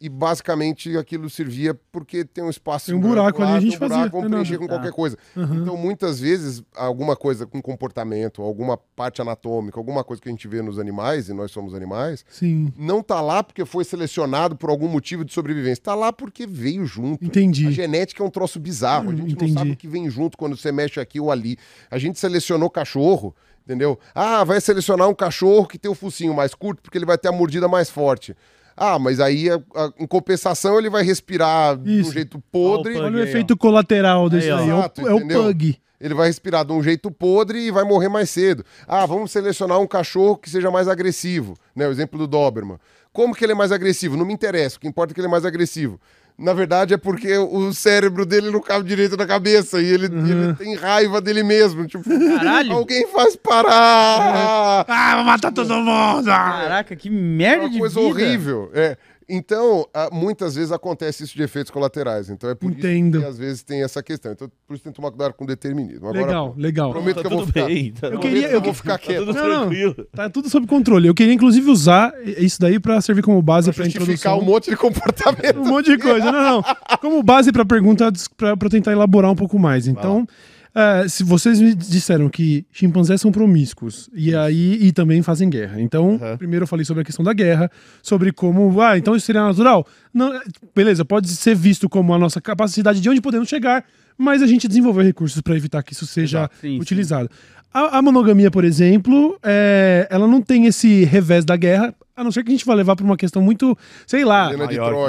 E 0.00 0.08
basicamente 0.08 0.96
aquilo 0.96 1.28
servia 1.28 1.74
porque 1.90 2.24
tem 2.24 2.44
um 2.44 2.50
espaço. 2.50 2.86
Tem 2.86 2.94
um 2.94 3.00
buraco 3.00 3.42
ali, 3.42 3.52
a 3.52 3.60
gente 3.60 3.74
um 3.74 3.78
buraco, 3.80 3.94
fazia, 3.94 4.10
vamos 4.10 4.30
não 4.30 4.38
é 4.38 4.40
preencher 4.42 4.52
nada. 4.52 4.68
com 4.68 4.74
qualquer 4.74 4.92
coisa. 4.92 5.18
Uhum. 5.34 5.62
Então, 5.62 5.76
muitas 5.76 6.20
vezes, 6.20 6.62
alguma 6.76 7.16
coisa 7.16 7.46
com 7.46 7.60
comportamento, 7.60 8.40
alguma 8.40 8.76
parte 8.76 9.20
anatômica, 9.20 9.78
alguma 9.78 10.04
coisa 10.04 10.22
que 10.22 10.28
a 10.28 10.30
gente 10.30 10.46
vê 10.46 10.62
nos 10.62 10.78
animais, 10.78 11.28
e 11.28 11.32
nós 11.32 11.50
somos 11.50 11.74
animais, 11.74 12.24
Sim. 12.30 12.72
não 12.78 13.02
tá 13.02 13.20
lá 13.20 13.42
porque 13.42 13.64
foi 13.64 13.82
selecionado 13.82 14.54
por 14.54 14.70
algum 14.70 14.86
motivo 14.86 15.24
de 15.24 15.32
sobrevivência. 15.32 15.82
Tá 15.82 15.96
lá 15.96 16.12
porque 16.12 16.46
veio 16.46 16.86
junto. 16.86 17.24
A 17.24 17.26
Entendi. 17.26 17.72
genética 17.72 18.22
é 18.22 18.26
um 18.26 18.30
troço 18.30 18.60
bizarro. 18.60 19.10
A 19.10 19.16
gente 19.16 19.32
Entendi. 19.32 19.52
não 19.52 19.58
sabe 19.58 19.72
o 19.72 19.76
que 19.76 19.88
vem 19.88 20.08
junto 20.08 20.38
quando 20.38 20.56
você 20.56 20.70
mexe 20.70 21.00
aqui 21.00 21.18
ou 21.18 21.32
ali. 21.32 21.58
A 21.90 21.98
gente 21.98 22.20
selecionou 22.20 22.70
cachorro, 22.70 23.34
entendeu? 23.64 23.98
Ah, 24.14 24.44
vai 24.44 24.60
selecionar 24.60 25.08
um 25.08 25.14
cachorro 25.14 25.66
que 25.66 25.76
tem 25.76 25.90
o 25.90 25.94
focinho 25.94 26.34
mais 26.34 26.54
curto 26.54 26.82
porque 26.82 26.96
ele 26.96 27.04
vai 27.04 27.18
ter 27.18 27.26
a 27.26 27.32
mordida 27.32 27.66
mais 27.66 27.90
forte. 27.90 28.36
Ah, 28.78 28.98
mas 28.98 29.20
aí, 29.20 29.50
a- 29.50 29.60
a- 29.74 29.92
em 29.98 30.06
compensação, 30.06 30.78
ele 30.78 30.88
vai 30.88 31.02
respirar 31.02 31.76
de 31.76 32.00
Isso. 32.00 32.10
um 32.10 32.12
jeito 32.12 32.42
podre. 32.52 32.96
Ó, 32.96 33.00
o 33.00 33.04
Olha 33.04 33.16
o 33.18 33.22
aí, 33.22 33.28
efeito 33.28 33.56
colateral 33.56 34.28
desse 34.30 34.50
Aí, 34.50 34.52
aí. 34.60 34.68
É 34.70 34.74
o- 34.74 34.78
Exato, 34.78 35.00
é 35.08 35.12
o 35.12 35.16
entendeu? 35.16 35.42
pug. 35.44 35.78
Ele 36.00 36.14
vai 36.14 36.28
respirar 36.28 36.64
de 36.64 36.72
um 36.72 36.80
jeito 36.82 37.10
podre 37.10 37.58
e 37.58 37.70
vai 37.72 37.82
morrer 37.82 38.08
mais 38.08 38.30
cedo. 38.30 38.64
Ah, 38.86 39.04
vamos 39.04 39.32
selecionar 39.32 39.80
um 39.80 39.86
cachorro 39.86 40.36
que 40.36 40.48
seja 40.48 40.70
mais 40.70 40.86
agressivo. 40.86 41.54
Né? 41.74 41.88
O 41.88 41.90
exemplo 41.90 42.16
do 42.16 42.26
Doberman. 42.28 42.78
Como 43.12 43.34
que 43.34 43.44
ele 43.44 43.50
é 43.52 43.54
mais 43.56 43.72
agressivo? 43.72 44.16
Não 44.16 44.24
me 44.24 44.32
interessa. 44.32 44.76
O 44.76 44.80
que 44.80 44.86
importa 44.86 45.12
é 45.12 45.14
que 45.14 45.20
ele 45.20 45.26
é 45.26 45.30
mais 45.30 45.44
agressivo. 45.44 45.98
Na 46.38 46.52
verdade, 46.52 46.94
é 46.94 46.96
porque 46.96 47.36
o 47.36 47.72
cérebro 47.72 48.24
dele 48.24 48.48
não 48.50 48.60
cabe 48.60 48.88
direito 48.88 49.16
na 49.16 49.26
cabeça 49.26 49.82
e 49.82 49.86
ele, 49.86 50.06
ele 50.06 50.54
tem 50.54 50.76
raiva 50.76 51.20
dele 51.20 51.42
mesmo. 51.42 51.84
Tipo, 51.84 52.04
Caralho. 52.38 52.72
alguém 52.74 53.08
faz 53.08 53.34
parar! 53.34 54.84
Ah, 54.86 55.16
vou 55.16 55.24
matar 55.24 55.50
todo 55.52 55.74
mundo! 55.74 56.26
Caraca, 56.26 56.94
que 56.94 57.08
É 57.08 57.10
merda 57.10 57.64
uma 57.64 57.70
de 57.70 57.78
coisa 57.80 57.94
vida. 58.00 58.08
horrível. 58.08 58.70
É. 58.72 58.96
Então, 59.28 59.86
muitas 60.10 60.54
vezes 60.54 60.72
acontece 60.72 61.22
isso 61.22 61.36
de 61.36 61.42
efeitos 61.42 61.70
colaterais. 61.70 62.30
Então 62.30 62.48
é 62.48 62.54
por 62.54 62.70
Entendo. 62.70 63.16
isso 63.18 63.24
que 63.24 63.30
às 63.30 63.38
vezes 63.38 63.62
tem 63.62 63.82
essa 63.82 64.02
questão. 64.02 64.32
Então, 64.32 64.50
por 64.66 64.72
isso 64.74 64.82
tem 64.82 64.90
que 64.92 64.96
tomar 64.96 65.10
cuidado 65.10 65.34
com 65.34 65.44
determinismo. 65.44 66.08
Agora, 66.08 66.24
Legal, 66.26 66.54
legal. 66.56 66.90
prometo 66.92 67.16
Tá 67.16 67.20
que 67.20 67.26
eu 67.26 67.36
vou 67.36 67.46
ficar. 67.46 67.66
bem. 67.66 67.92
Tá 67.92 68.06
Eu 68.08 68.18
queria- 68.20 68.42
bem. 68.48 68.50
eu 68.52 68.62
vou 68.62 68.72
ficar 68.72 68.92
Tá 68.92 68.98
quieto. 68.98 69.26
tudo 69.26 69.34
Não, 69.34 69.46
não. 69.48 69.60
tranquilo. 69.60 69.94
Tá 70.14 70.30
tudo 70.30 70.48
sob 70.48 70.66
controle. 70.66 71.06
Eu 71.08 71.14
queria, 71.14 71.34
inclusive, 71.34 71.70
usar 71.70 72.12
isso 72.24 72.58
daí 72.58 72.80
pra 72.80 73.00
servir 73.02 73.22
como 73.22 73.42
base 73.42 73.70
pra 73.70 73.84
justificar 73.84 74.14
introdução. 74.14 74.38
um 74.40 74.44
monte 74.44 74.70
de 74.70 74.76
comportamento. 74.76 75.60
Um 75.60 75.64
monte 75.68 75.86
de 75.94 75.98
coisa. 75.98 76.32
Não, 76.32 76.42
não. 76.62 76.64
Como 77.00 77.22
base 77.22 77.52
pra 77.52 77.64
pergunta, 77.66 78.10
pra, 78.36 78.56
pra 78.56 78.68
tentar 78.70 78.92
elaborar 78.92 79.30
um 79.30 79.36
pouco 79.36 79.58
mais. 79.58 79.86
Então, 79.86 80.26
é, 80.74 81.08
se 81.08 81.24
vocês 81.24 81.60
me 81.60 81.74
disseram 81.74 82.28
que 82.28 82.64
chimpanzés 82.72 83.20
são 83.20 83.32
promíscuos 83.32 84.08
e 84.14 84.34
aí 84.34 84.78
e 84.80 84.92
também 84.92 85.22
fazem 85.22 85.48
guerra. 85.50 85.80
Então, 85.80 86.10
Uhum. 86.20 86.36
primeiro 86.36 86.62
eu 86.64 86.66
falei 86.66 86.84
sobre 86.84 87.02
a 87.02 87.04
questão 87.04 87.24
da 87.24 87.32
guerra, 87.32 87.70
sobre 88.02 88.32
como, 88.32 88.80
ah, 88.80 88.96
então 88.98 89.14
isso 89.16 89.26
seria 89.26 89.42
natural. 89.42 89.86
Não, 90.12 90.34
é, 90.34 90.40
beleza, 90.74 91.04
pode 91.04 91.28
ser 91.28 91.54
visto 91.54 91.88
como 91.88 92.12
a 92.14 92.18
nossa 92.18 92.40
capacidade 92.40 93.00
de 93.00 93.08
onde 93.10 93.20
podemos 93.20 93.48
chegar, 93.48 93.84
mas 94.16 94.42
a 94.42 94.46
gente 94.46 94.66
desenvolveu 94.68 95.04
recursos 95.04 95.40
para 95.40 95.56
evitar 95.56 95.82
que 95.82 95.92
isso 95.92 96.06
seja. 96.06 96.48
Sim, 96.60 96.74
sim. 96.76 96.80
utilizado. 96.80 97.28
A, 97.72 97.98
a 97.98 98.02
monogamia, 98.02 98.50
por 98.50 98.64
exemplo, 98.64 99.38
é, 99.42 100.06
ela 100.10 100.26
não 100.26 100.40
tem 100.40 100.64
esse 100.66 101.04
revés 101.04 101.44
da 101.44 101.54
guerra, 101.54 101.94
a 102.16 102.24
não 102.24 102.32
ser 102.32 102.42
que 102.42 102.48
a 102.48 102.52
gente 102.52 102.64
vá 102.64 102.72
levar 102.74 102.96
para 102.96 103.04
uma 103.04 103.16
questão 103.16 103.42
muito, 103.42 103.76
sei 104.06 104.24
lá, 104.24 104.50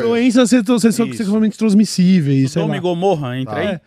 doenças 0.04 0.50
sexualmente 1.18 1.58
transmissíveis. 1.58 2.52
e 2.76 2.80
Gomorra, 2.82 3.40
entra 3.40 3.54
Tá. 3.56 3.60
aí. 3.62 3.68
É. 3.68 3.82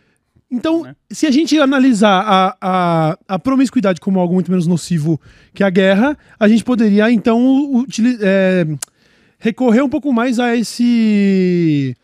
Então, 0.53 0.83
Né? 0.83 0.95
se 1.11 1.27
a 1.27 1.31
gente 1.31 1.59
analisar 1.59 2.21
a, 2.27 2.57
a, 2.61 3.19
a 3.27 3.39
promiscuidade 3.39 4.01
como 4.01 4.21
algo 4.21 4.35
muito 4.35 4.51
menos 4.51 4.67
nocivo 4.67 5.19
que 5.55 5.65
a 5.65 5.71
guerra, 5.71 6.17
a 6.39 6.47
gente 6.47 6.63
poderia, 6.63 7.11
então, 7.11 7.85
é, 8.21 8.67
recorrer 9.39 9.83
um 9.83 9.89
pouco 9.89 10.13
mais 10.13 10.39
a 10.39 10.55
esse. 10.57 11.97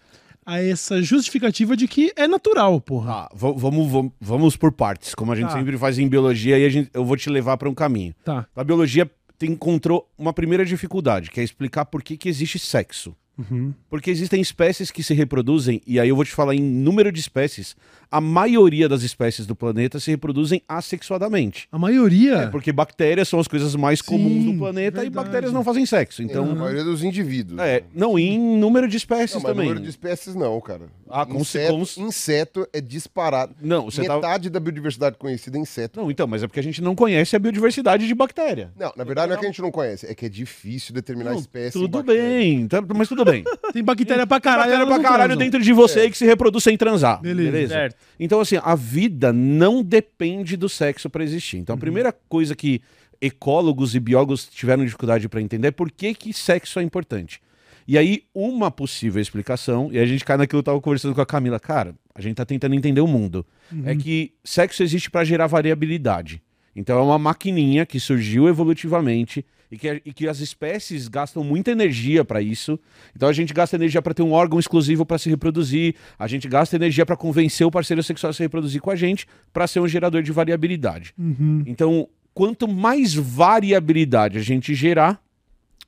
a 0.47 0.63
essa 0.63 1.03
justificativa 1.03 1.77
de 1.77 1.87
que 1.87 2.11
é 2.17 2.27
natural, 2.27 2.81
porra. 2.81 3.29
Va- 3.35 3.53
vamos, 3.53 3.91
vamos, 3.91 4.13
vamos 4.19 4.57
por 4.57 4.73
partes, 4.73 5.15
como 5.15 5.31
a 5.31 5.37
gente 5.37 5.49
Tá. 5.51 5.59
sempre 5.59 5.77
faz 5.77 5.99
em 5.99 6.09
biologia, 6.09 6.59
e 6.59 6.65
a 6.65 6.69
gente, 6.71 6.91
eu 6.95 7.05
vou 7.05 7.17
te 7.19 7.29
levar 7.29 7.57
para 7.59 7.69
um 7.69 7.75
caminho. 7.75 8.15
Tá. 8.25 8.47
A 8.57 8.65
biologia 8.65 9.11
encontrou 9.43 10.09
uma 10.19 10.33
primeira 10.33 10.65
dificuldade, 10.65 11.31
que 11.31 11.39
é 11.39 11.45
explicar 11.45 11.85
por 11.85 12.03
que, 12.03 12.17
que 12.17 12.29
existe 12.31 12.59
sexo. 12.59 13.15
Uhum. 13.39 13.73
Porque 13.89 14.11
existem 14.11 14.41
espécies 14.41 14.91
que 14.91 15.01
se 15.03 15.15
reproduzem, 15.15 15.81
e 15.87 16.01
aí 16.01 16.09
eu 16.09 16.17
vou 16.17 16.25
te 16.25 16.33
falar 16.33 16.55
em 16.57 16.61
número 16.61 17.13
de 17.13 17.21
espécies. 17.21 17.77
A 18.11 18.21
maioria 18.21 18.89
das 18.89 19.03
espécies 19.03 19.45
do 19.47 19.55
planeta 19.55 20.01
se 20.01 20.11
reproduzem 20.11 20.63
assexuadamente. 20.67 21.69
A 21.71 21.79
maioria. 21.79 22.35
É, 22.37 22.47
porque 22.47 22.73
bactérias 22.73 23.29
são 23.29 23.39
as 23.39 23.47
coisas 23.47 23.75
mais 23.77 24.01
comuns 24.01 24.45
Sim, 24.45 24.53
do 24.53 24.59
planeta 24.59 24.99
e 24.99 25.03
verdade. 25.03 25.11
bactérias 25.11 25.53
não 25.53 25.63
fazem 25.63 25.85
sexo. 25.85 26.23
Então, 26.23 26.45
a 26.45 26.47
Então, 26.47 26.59
maioria 26.59 26.85
dos 26.85 27.03
indivíduos. 27.05 27.59
é, 27.61 27.83
não, 27.95 28.19
e 28.19 28.23
em 28.31 28.39
número 28.59 28.89
de 28.89 28.97
espécies 28.97 29.35
Não, 29.37 29.43
mas 29.43 29.51
também. 29.53 29.67
número 29.69 29.83
de 29.85 29.91
espécies 29.91 30.35
não, 30.35 30.59
cara. 30.61 30.83
Ah, 31.11 31.27
com- 31.27 31.39
inseto, 31.41 31.73
com- 31.73 32.03
inseto 32.07 32.67
é 32.73 32.81
disparado. 32.81 33.55
Não, 33.61 33.85
você 33.91 34.05
tá. 34.05 34.15
Metade 34.17 34.51
da 34.51 34.59
biodiversidade 34.61 35.17
conhecida 35.19 35.59
é 35.59 35.61
inseto. 35.61 36.01
Não, 36.01 36.11
então, 36.11 36.27
mas 36.27 36.43
é 36.43 36.47
porque 36.47 36.61
a 36.61 36.63
gente 36.63 36.81
não 36.83 36.95
conhece 36.95 37.37
a 37.37 37.39
biodiversidade 37.39 38.07
de 38.07 38.15
bactéria. 38.15 38.73
Não, 38.79 38.93
na 38.97 39.05
verdade 39.05 39.29
não 39.29 39.37
é 39.37 39.39
que 39.39 39.45
a 39.47 39.49
gente 39.49 39.61
não 39.63 39.71
conhece, 39.71 40.07
é 40.07 40.15
que 40.15 40.25
é 40.27 40.29
difícil 40.29 40.95
determinar 40.95 41.33
Não, 41.33 41.39
espécie. 41.39 41.79
tudo 41.79 42.03
bem, 42.03 42.67
tá- 42.69 42.83
mas 42.95 43.09
tudo 43.09 43.25
bem. 43.25 43.45
Tem 43.73 43.83
bactéria 43.85 44.27
pra 44.27 44.41
caralho. 44.41 44.71
Bactéria 44.71 44.87
pra 44.87 44.97
não 44.97 45.03
caralho 45.03 45.29
transam. 45.35 45.45
dentro 45.45 45.61
de 45.63 45.73
você 45.73 46.01
aí 46.01 46.11
que 46.11 46.17
se 46.19 46.25
reproduz 46.27 46.65
sem 46.65 46.77
transar. 46.77 47.21
Beleza. 47.21 47.51
Beleza? 47.51 47.75
Certo. 47.75 47.98
Então, 48.19 48.41
assim, 48.41 48.57
a 48.63 48.75
vida 48.75 49.33
não 49.33 49.83
depende 49.83 50.57
do 50.57 50.69
sexo 50.69 51.09
pra 51.09 51.23
existir. 51.23 51.57
Então, 51.59 51.75
a 51.75 51.79
primeira 51.79 52.13
coisa 52.13 52.55
que 52.57 52.81
ecólogos 53.21 53.95
e 53.95 54.01
biólogos 54.01 54.47
tiveram 54.47 54.85
dificuldade 54.85 55.29
pra 55.29 55.41
entender 55.41 55.69
é 55.69 55.73
por 55.73 55.91
que, 55.91 56.15
que 56.15 56.33
sexo 56.33 56.79
é 56.79 56.83
importante. 56.83 57.41
E 57.87 57.97
aí, 57.97 58.25
uma 58.35 58.71
possível 58.71 59.21
explicação, 59.21 59.89
e 59.91 59.99
a 59.99 60.05
gente 60.05 60.25
cai 60.25 60.37
naquilo 60.37 60.63
que 60.63 60.69
eu 60.69 60.73
tava 60.75 60.81
conversando 60.81 61.15
com 61.15 61.21
a 61.21 61.27
Camila, 61.27 61.59
cara, 61.59 61.95
a 62.15 62.21
gente 62.21 62.37
tá 62.37 62.45
tentando 62.45 62.75
entender 62.75 63.01
o 63.01 63.07
mundo. 63.07 63.47
É 63.85 63.95
que 63.95 64.35
sexo 64.45 64.83
existe 64.83 65.11
pra 65.11 65.25
gerar 65.25 65.47
variabilidade. 65.47 66.43
Então, 66.77 66.99
é 66.99 67.03
uma 67.03 67.19
maquininha 67.19 67.87
que 67.87 67.99
surgiu 67.99 68.49
evolutivamente 68.49 69.45
e 69.71 69.79
que, 69.79 70.03
e 70.05 70.13
que 70.13 70.29
as 70.29 70.41
espécies 70.41 71.09
gastam 71.09 71.45
muita 71.45 71.71
energia 71.71 72.25
pra 72.25 72.41
isso. 72.41 72.79
Então, 73.15 73.29
a 73.29 73.33
gente 73.33 73.53
gasta 73.53 73.77
energia 73.77 74.03
pra 74.03 74.15
ter 74.15 74.23
um 74.23 74.33
órgão 74.33 74.59
exclusivo 74.59 75.05
pra 75.05 75.19
se 75.19 75.29
reproduzir, 75.29 75.95
a 76.19 76.27
gente 76.27 76.49
gasta 76.49 76.77
energia 76.77 77.05
pra 77.05 77.17
convencer 77.17 77.67
o 77.67 77.71
parceiro 77.71 78.03
sexual 78.03 78.31
a 78.31 78.33
se 78.33 78.43
reproduzir 78.43 78.81
com 78.81 78.91
a 78.91 78.97
gente 78.97 79.27
pra 79.53 79.67
ser 79.67 79.81
um 79.81 79.89
gerador 79.89 80.23
de 80.23 80.33
variabilidade. 80.33 81.13
Uhum. 81.19 81.63
Então, 81.67 82.09
quanto 82.35 82.69
mais 82.69 83.15
variabilidade 83.15 84.39
a 84.39 84.43
gente 84.43 84.75
gerar, 84.75 85.21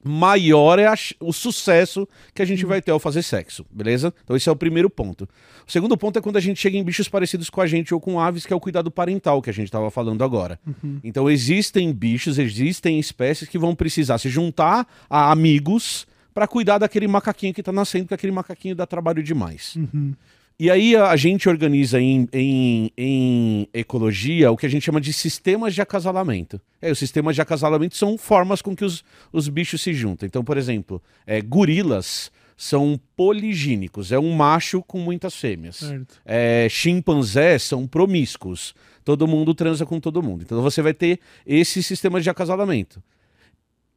maior 0.02 0.78
é 0.78 0.86
a 0.86 0.94
o 1.20 1.32
sucesso 1.32 2.08
que 2.34 2.42
a 2.42 2.44
gente 2.44 2.64
vai 2.64 2.80
ter 2.80 2.90
ao 2.90 2.98
fazer 2.98 3.22
sexo, 3.22 3.66
beleza? 3.70 4.12
Então 4.24 4.36
esse 4.36 4.48
é 4.48 4.52
o 4.52 4.56
primeiro 4.56 4.88
ponto. 4.88 5.28
O 5.66 5.70
segundo 5.70 5.96
ponto 5.96 6.18
é 6.18 6.22
quando 6.22 6.36
a 6.36 6.40
gente 6.40 6.60
chega 6.60 6.76
em 6.76 6.82
bichos 6.82 7.08
parecidos 7.08 7.50
com 7.50 7.60
a 7.60 7.66
gente 7.66 7.92
ou 7.92 8.00
com 8.00 8.18
aves, 8.18 8.46
que 8.46 8.52
é 8.52 8.56
o 8.56 8.60
cuidado 8.60 8.90
parental 8.90 9.42
que 9.42 9.50
a 9.50 9.52
gente 9.52 9.66
estava 9.66 9.90
falando 9.90 10.24
agora. 10.24 10.58
Então 11.04 11.30
existem 11.30 11.92
bichos, 11.92 12.38
existem 12.38 12.98
espécies 12.98 13.48
que 13.48 13.58
vão 13.58 13.74
precisar 13.74 14.18
se 14.18 14.28
juntar 14.28 14.86
a 15.08 15.30
amigos 15.30 16.06
para 16.32 16.46
cuidar 16.46 16.78
daquele 16.78 17.08
macaquinho 17.08 17.52
que 17.52 17.60
está 17.60 17.72
nascendo, 17.72 18.04
porque 18.04 18.14
aquele 18.14 18.32
macaquinho 18.32 18.74
dá 18.74 18.86
trabalho 18.86 19.22
demais. 19.22 19.76
Uhum. 19.76 20.14
E 20.62 20.70
aí 20.70 20.94
a 20.94 21.16
gente 21.16 21.48
organiza 21.48 21.98
em, 21.98 22.28
em, 22.34 22.92
em 22.94 23.68
ecologia 23.72 24.50
o 24.50 24.58
que 24.58 24.66
a 24.66 24.68
gente 24.68 24.84
chama 24.84 25.00
de 25.00 25.10
sistemas 25.10 25.74
de 25.74 25.80
acasalamento. 25.80 26.60
É, 26.82 26.90
os 26.90 26.98
sistemas 26.98 27.34
de 27.34 27.40
acasalamento 27.40 27.96
são 27.96 28.18
formas 28.18 28.60
com 28.60 28.76
que 28.76 28.84
os, 28.84 29.02
os 29.32 29.48
bichos 29.48 29.80
se 29.80 29.94
juntam. 29.94 30.26
Então, 30.26 30.44
por 30.44 30.58
exemplo, 30.58 31.02
é, 31.26 31.40
gorilas 31.40 32.30
são 32.58 33.00
poligínicos, 33.16 34.12
é 34.12 34.18
um 34.18 34.34
macho 34.34 34.82
com 34.82 34.98
muitas 34.98 35.34
fêmeas. 35.34 35.94
É, 36.26 36.68
chimpanzés 36.68 37.62
são 37.62 37.86
promíscuos. 37.86 38.74
Todo 39.02 39.26
mundo 39.26 39.54
transa 39.54 39.86
com 39.86 39.98
todo 39.98 40.22
mundo. 40.22 40.42
Então 40.42 40.60
você 40.60 40.82
vai 40.82 40.92
ter 40.92 41.20
esses 41.46 41.86
sistemas 41.86 42.22
de 42.22 42.28
acasalamento. 42.28 43.02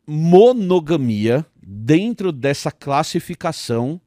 Monogamia, 0.07 1.45
dentro 1.61 2.32
dessa 2.32 2.72
classificação, 2.72 3.99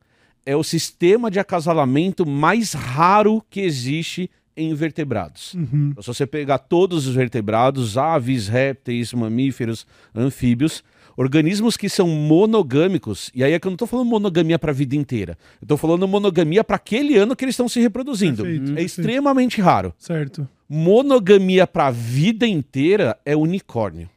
é 0.46 0.54
o 0.54 0.62
sistema 0.62 1.28
de 1.28 1.40
acasalamento 1.40 2.24
mais 2.24 2.72
raro 2.72 3.44
que 3.50 3.60
existe 3.60 4.30
em 4.56 4.72
vertebrados. 4.72 5.52
Uhum. 5.54 5.88
Então, 5.90 6.02
se 6.02 6.06
você 6.06 6.26
pegar 6.26 6.58
todos 6.58 7.06
os 7.06 7.14
vertebrados, 7.14 7.98
aves, 7.98 8.48
répteis, 8.48 9.12
mamíferos, 9.12 9.86
anfíbios, 10.14 10.82
organismos 11.16 11.76
que 11.76 11.88
são 11.88 12.08
monogâmicos, 12.08 13.30
e 13.34 13.42
aí 13.42 13.52
é 13.52 13.58
que 13.58 13.66
eu 13.66 13.70
não 13.70 13.74
estou 13.74 13.88
falando 13.88 14.08
monogamia 14.08 14.58
para 14.58 14.70
a 14.70 14.74
vida 14.74 14.94
inteira, 14.94 15.36
eu 15.60 15.64
estou 15.64 15.76
falando 15.76 16.06
monogamia 16.06 16.62
para 16.62 16.76
aquele 16.76 17.16
ano 17.16 17.34
que 17.34 17.44
eles 17.44 17.54
estão 17.54 17.68
se 17.68 17.80
reproduzindo. 17.80 18.44
Perfeito, 18.44 18.62
é 18.62 18.66
perfeito. 18.66 18.86
extremamente 18.86 19.60
raro. 19.60 19.92
Certo. 19.98 20.48
Monogamia 20.68 21.66
para 21.66 21.88
a 21.88 21.90
vida 21.90 22.46
inteira 22.46 23.18
é 23.24 23.36
unicórnio. 23.36 24.08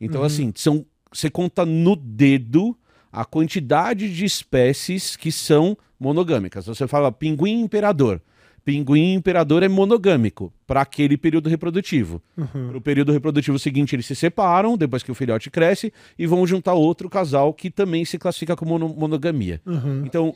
Então, 0.00 0.22
assim, 0.22 0.52
são, 0.54 0.84
você 1.12 1.30
conta 1.30 1.64
no 1.64 1.94
dedo 1.96 2.76
a 3.14 3.24
quantidade 3.24 4.12
de 4.12 4.24
espécies 4.24 5.16
que 5.16 5.30
são 5.30 5.76
monogâmicas. 5.98 6.66
Você 6.66 6.86
fala 6.86 7.12
pinguim 7.12 7.60
imperador. 7.60 8.20
Pinguim 8.64 9.12
imperador 9.12 9.62
é 9.62 9.68
monogâmico 9.68 10.50
para 10.66 10.80
aquele 10.80 11.18
período 11.18 11.50
reprodutivo. 11.50 12.22
Uhum. 12.36 12.68
Para 12.68 12.78
o 12.78 12.80
período 12.80 13.12
reprodutivo 13.12 13.58
seguinte, 13.58 13.94
eles 13.94 14.06
se 14.06 14.16
separam 14.16 14.76
depois 14.76 15.02
que 15.02 15.12
o 15.12 15.14
filhote 15.14 15.50
cresce 15.50 15.92
e 16.18 16.26
vão 16.26 16.46
juntar 16.46 16.72
outro 16.72 17.10
casal 17.10 17.52
que 17.52 17.70
também 17.70 18.06
se 18.06 18.18
classifica 18.18 18.56
como 18.56 18.78
mono- 18.78 18.94
monogamia. 18.96 19.60
Uhum. 19.66 20.02
Então, 20.06 20.32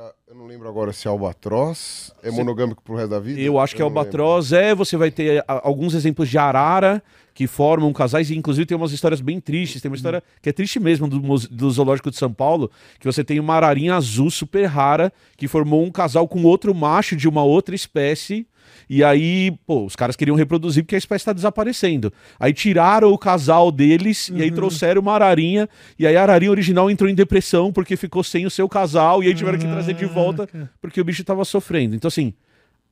É, 0.00 0.12
eu 0.28 0.34
não 0.34 0.46
lembro 0.46 0.66
agora 0.68 0.92
se 0.92 1.06
albatroz 1.06 2.12
é 2.22 2.30
monogâmico 2.30 2.82
pro 2.82 2.94
resto 2.94 3.10
da 3.10 3.20
vida. 3.20 3.38
Eu 3.40 3.58
acho 3.58 3.74
que 3.76 3.82
é 3.82 3.84
não 3.84 3.88
lembro. 3.88 4.00
albatroz 4.00 4.52
é, 4.52 4.74
você 4.74 4.96
vai 4.96 5.10
ter 5.10 5.44
a- 5.46 5.60
alguns 5.66 5.92
exemplos 5.94 6.28
de 6.28 6.38
arara 6.38 7.02
que 7.34 7.46
formam 7.46 7.92
casais, 7.92 8.30
e 8.30 8.36
inclusive 8.36 8.66
tem 8.66 8.76
umas 8.76 8.92
histórias 8.92 9.20
bem 9.20 9.40
tristes. 9.40 9.80
Tem 9.80 9.90
uma 9.90 9.96
história 9.96 10.22
que 10.42 10.48
é 10.48 10.52
triste 10.52 10.78
mesmo 10.80 11.06
do, 11.08 11.18
do 11.20 11.70
Zoológico 11.70 12.10
de 12.10 12.16
São 12.16 12.32
Paulo, 12.32 12.70
que 12.98 13.06
você 13.06 13.22
tem 13.24 13.38
uma 13.40 13.54
ararinha 13.54 13.94
azul 13.94 14.30
super 14.30 14.64
rara 14.66 15.12
que 15.36 15.46
formou 15.48 15.82
um 15.84 15.90
casal 15.90 16.26
com 16.28 16.42
outro 16.44 16.74
macho 16.74 17.16
de 17.16 17.28
uma 17.28 17.42
outra 17.42 17.74
espécie. 17.74 18.46
E 18.88 19.02
aí, 19.04 19.52
pô, 19.66 19.84
os 19.86 19.94
caras 19.96 20.16
queriam 20.16 20.36
reproduzir 20.36 20.82
porque 20.84 20.94
a 20.94 20.98
espécie 20.98 21.22
está 21.22 21.32
desaparecendo. 21.32 22.12
Aí 22.38 22.52
tiraram 22.52 23.12
o 23.12 23.18
casal 23.18 23.70
deles 23.70 24.28
e 24.34 24.42
aí 24.42 24.50
trouxeram 24.50 25.00
uma 25.02 25.12
ararinha. 25.14 25.68
E 25.98 26.06
aí 26.06 26.16
a 26.16 26.22
ararinha 26.22 26.50
original 26.50 26.90
entrou 26.90 27.08
em 27.08 27.14
depressão 27.14 27.72
porque 27.72 27.96
ficou 27.96 28.22
sem 28.24 28.46
o 28.46 28.50
seu 28.50 28.68
casal. 28.68 29.22
E 29.22 29.28
aí 29.28 29.34
tiveram 29.34 29.58
que 29.58 29.66
trazer 29.66 29.94
de 29.94 30.06
volta 30.06 30.48
porque 30.80 31.00
o 31.00 31.04
bicho 31.04 31.22
tava 31.24 31.44
sofrendo. 31.44 31.94
Então, 31.94 32.08
assim, 32.08 32.32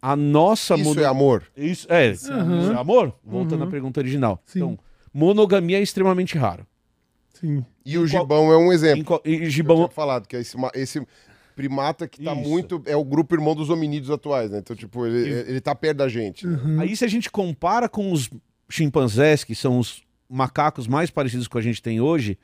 a 0.01 0.15
nossa 0.15 0.75
Isso 0.77 0.85
mono- 0.85 1.01
é 1.01 1.05
amor. 1.07 1.43
Isso, 1.57 1.87
é, 1.93 2.11
isso 2.11 2.33
Uhum. 2.33 2.73
é 2.73 2.77
amor? 2.79 3.13
Voltando 3.25 3.63
Uhum. 3.63 3.69
à 3.69 3.71
pergunta 3.71 3.99
original. 4.01 4.41
Sim. 4.47 4.59
Então, 4.61 4.79
monogamia 5.13 5.79
é 5.79 5.83
extremamente 5.83 6.39
raro. 6.39 6.65
Sim. 7.35 7.65
E 7.87 7.97
o 7.97 8.05
Em 8.05 8.11
qual- 8.11 8.23
gibão 8.23 8.53
é 8.53 8.57
um 8.57 8.73
exemplo. 8.73 9.01
Em 9.01 9.05
co- 9.05 9.23
e 9.25 9.33
Eu 9.33 9.39
tinha 9.39 9.51
gibão, 9.51 9.89
falado 9.89 10.27
que 10.27 10.37
é 10.37 10.41
esse, 10.41 10.57
esse 10.75 11.07
primata 11.59 12.07
que 12.07 12.23
tá 12.23 12.33
Isso. 12.35 12.49
muito. 12.49 12.81
É 12.87 12.95
o 12.97 13.05
grupo 13.05 13.35
irmão 13.35 13.53
dos 13.53 13.69
hominídeos 13.69 14.13
atuais, 14.13 14.49
né? 14.49 14.59
Então, 14.59 14.77
tipo, 14.77 15.05
ele, 15.05 15.29
ele 15.51 15.61
tá 15.61 15.75
perto 15.75 15.97
da 15.99 16.09
gente. 16.09 16.47
né? 16.47 16.57
Uhum. 16.57 16.81
aí 16.81 16.97
se 16.97 17.05
a 17.05 17.09
gente 17.09 17.29
compara 17.29 17.89
com 17.89 18.13
os 18.13 18.31
chimpanzés, 18.71 19.43
que 19.43 19.57
são 19.57 19.77
os 19.81 20.03
macacos 20.31 20.87
mais 20.87 21.11
parecidos 21.11 21.49
com 21.49 21.59
a 21.59 21.61
gente 21.61 21.83
tem 21.83 22.01
hoje, 22.01 22.39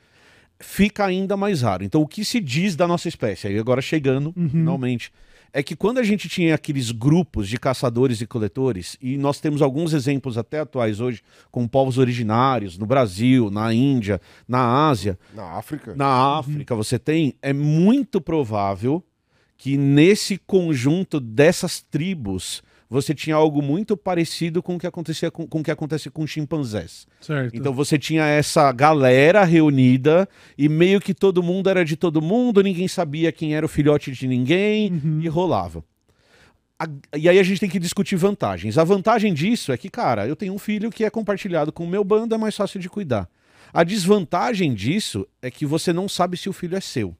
fica 0.59 1.05
ainda 1.05 1.37
mais 1.37 1.61
raro. 1.61 1.85
Então, 1.85 2.01
o 2.01 2.07
que 2.07 2.25
se 2.25 2.41
diz 2.41 2.75
da 2.75 2.85
nossa 2.87 3.07
espécie, 3.07 3.47
aí 3.47 3.57
agora 3.57 3.81
chegando, 3.81 4.33
Uhum. 4.35 4.49
finalmente, 4.49 5.13
é 5.57 5.63
que 5.63 5.73
quando 5.73 5.99
a 5.99 6.03
gente 6.03 6.27
tinha 6.27 6.53
aqueles 6.53 6.91
grupos 6.91 7.47
de 7.47 7.57
caçadores 7.57 8.19
e 8.19 8.27
coletores, 8.27 8.97
e 9.01 9.17
nós 9.17 9.39
temos 9.39 9.61
alguns 9.61 9.93
exemplos 9.93 10.37
até 10.37 10.59
atuais 10.59 10.99
hoje, 10.99 11.23
com 11.49 11.65
povos 11.65 11.97
originários, 11.97 12.77
no 12.77 12.85
Brasil, 12.85 13.49
na 13.49 13.73
Índia, 13.73 14.19
na 14.45 14.89
Ásia, 14.89 15.17
Na 15.33 15.53
África. 15.53 15.95
na 15.95 16.37
África 16.37 16.75
você 16.75 16.99
tem, 16.99 17.35
é 17.41 17.53
muito 17.53 18.19
provável 18.19 19.01
que 19.57 19.77
nesse 19.77 20.37
conjunto 20.37 21.21
dessas 21.21 21.79
tribos 21.79 22.61
você 22.95 23.13
tinha 23.13 23.35
algo 23.35 23.61
muito 23.61 23.97
parecido 23.97 24.63
com 24.63 24.75
o 24.75 24.79
que 24.79 24.87
acontecia 24.87 25.29
com, 25.29 25.45
com 25.45 25.59
o 25.59 25.63
que 25.63 25.69
acontece 25.71 26.09
com 26.09 26.25
chimpanzés. 26.25 27.05
Certo. 27.19 27.55
Então 27.55 27.73
você 27.73 27.99
tinha 27.99 28.23
essa 28.25 28.71
galera 28.71 29.43
reunida 29.43 30.27
e 30.57 30.69
meio 30.69 31.01
que 31.01 31.13
todo 31.13 31.43
mundo 31.43 31.69
era 31.69 31.83
de 31.83 31.95
todo 31.97 32.21
mundo, 32.21 32.63
ninguém 32.63 32.87
sabia 32.87 33.31
quem 33.31 33.53
era 33.55 33.65
o 33.65 33.69
filhote 33.69 34.11
de 34.11 34.27
ninguém 34.27 34.91
Uhum. 34.93 35.19
e 35.21 35.27
rolava. 35.27 35.83
A- 36.79 36.87
e 37.17 37.29
aí 37.29 37.39
a 37.39 37.43
gente 37.43 37.59
tem 37.59 37.69
que 37.69 37.79
discutir 37.79 38.15
vantagens. 38.15 38.77
A 38.77 38.83
vantagem 38.83 39.33
disso 39.33 39.71
é 39.71 39.77
que, 39.77 39.89
cara, 39.89 40.27
eu 40.27 40.35
tenho 40.35 40.53
um 40.53 40.57
filho 40.59 40.89
que 40.89 41.03
é 41.05 41.09
compartilhado 41.09 41.71
com 41.71 41.83
o 41.85 41.87
meu 41.87 42.03
bando, 42.03 42.33
é 42.33 42.37
mais 42.37 42.55
fácil 42.55 42.79
de 42.79 42.89
cuidar. 42.89 43.29
A 43.73 43.83
desvantagem 43.83 44.73
disso 44.73 45.27
é 45.41 45.51
que 45.51 45.65
você 45.65 45.91
não 45.93 46.07
sabe 46.07 46.37
se 46.37 46.47
o 46.49 46.53
filho 46.53 46.75
é 46.77 46.81
seu. 46.81 47.15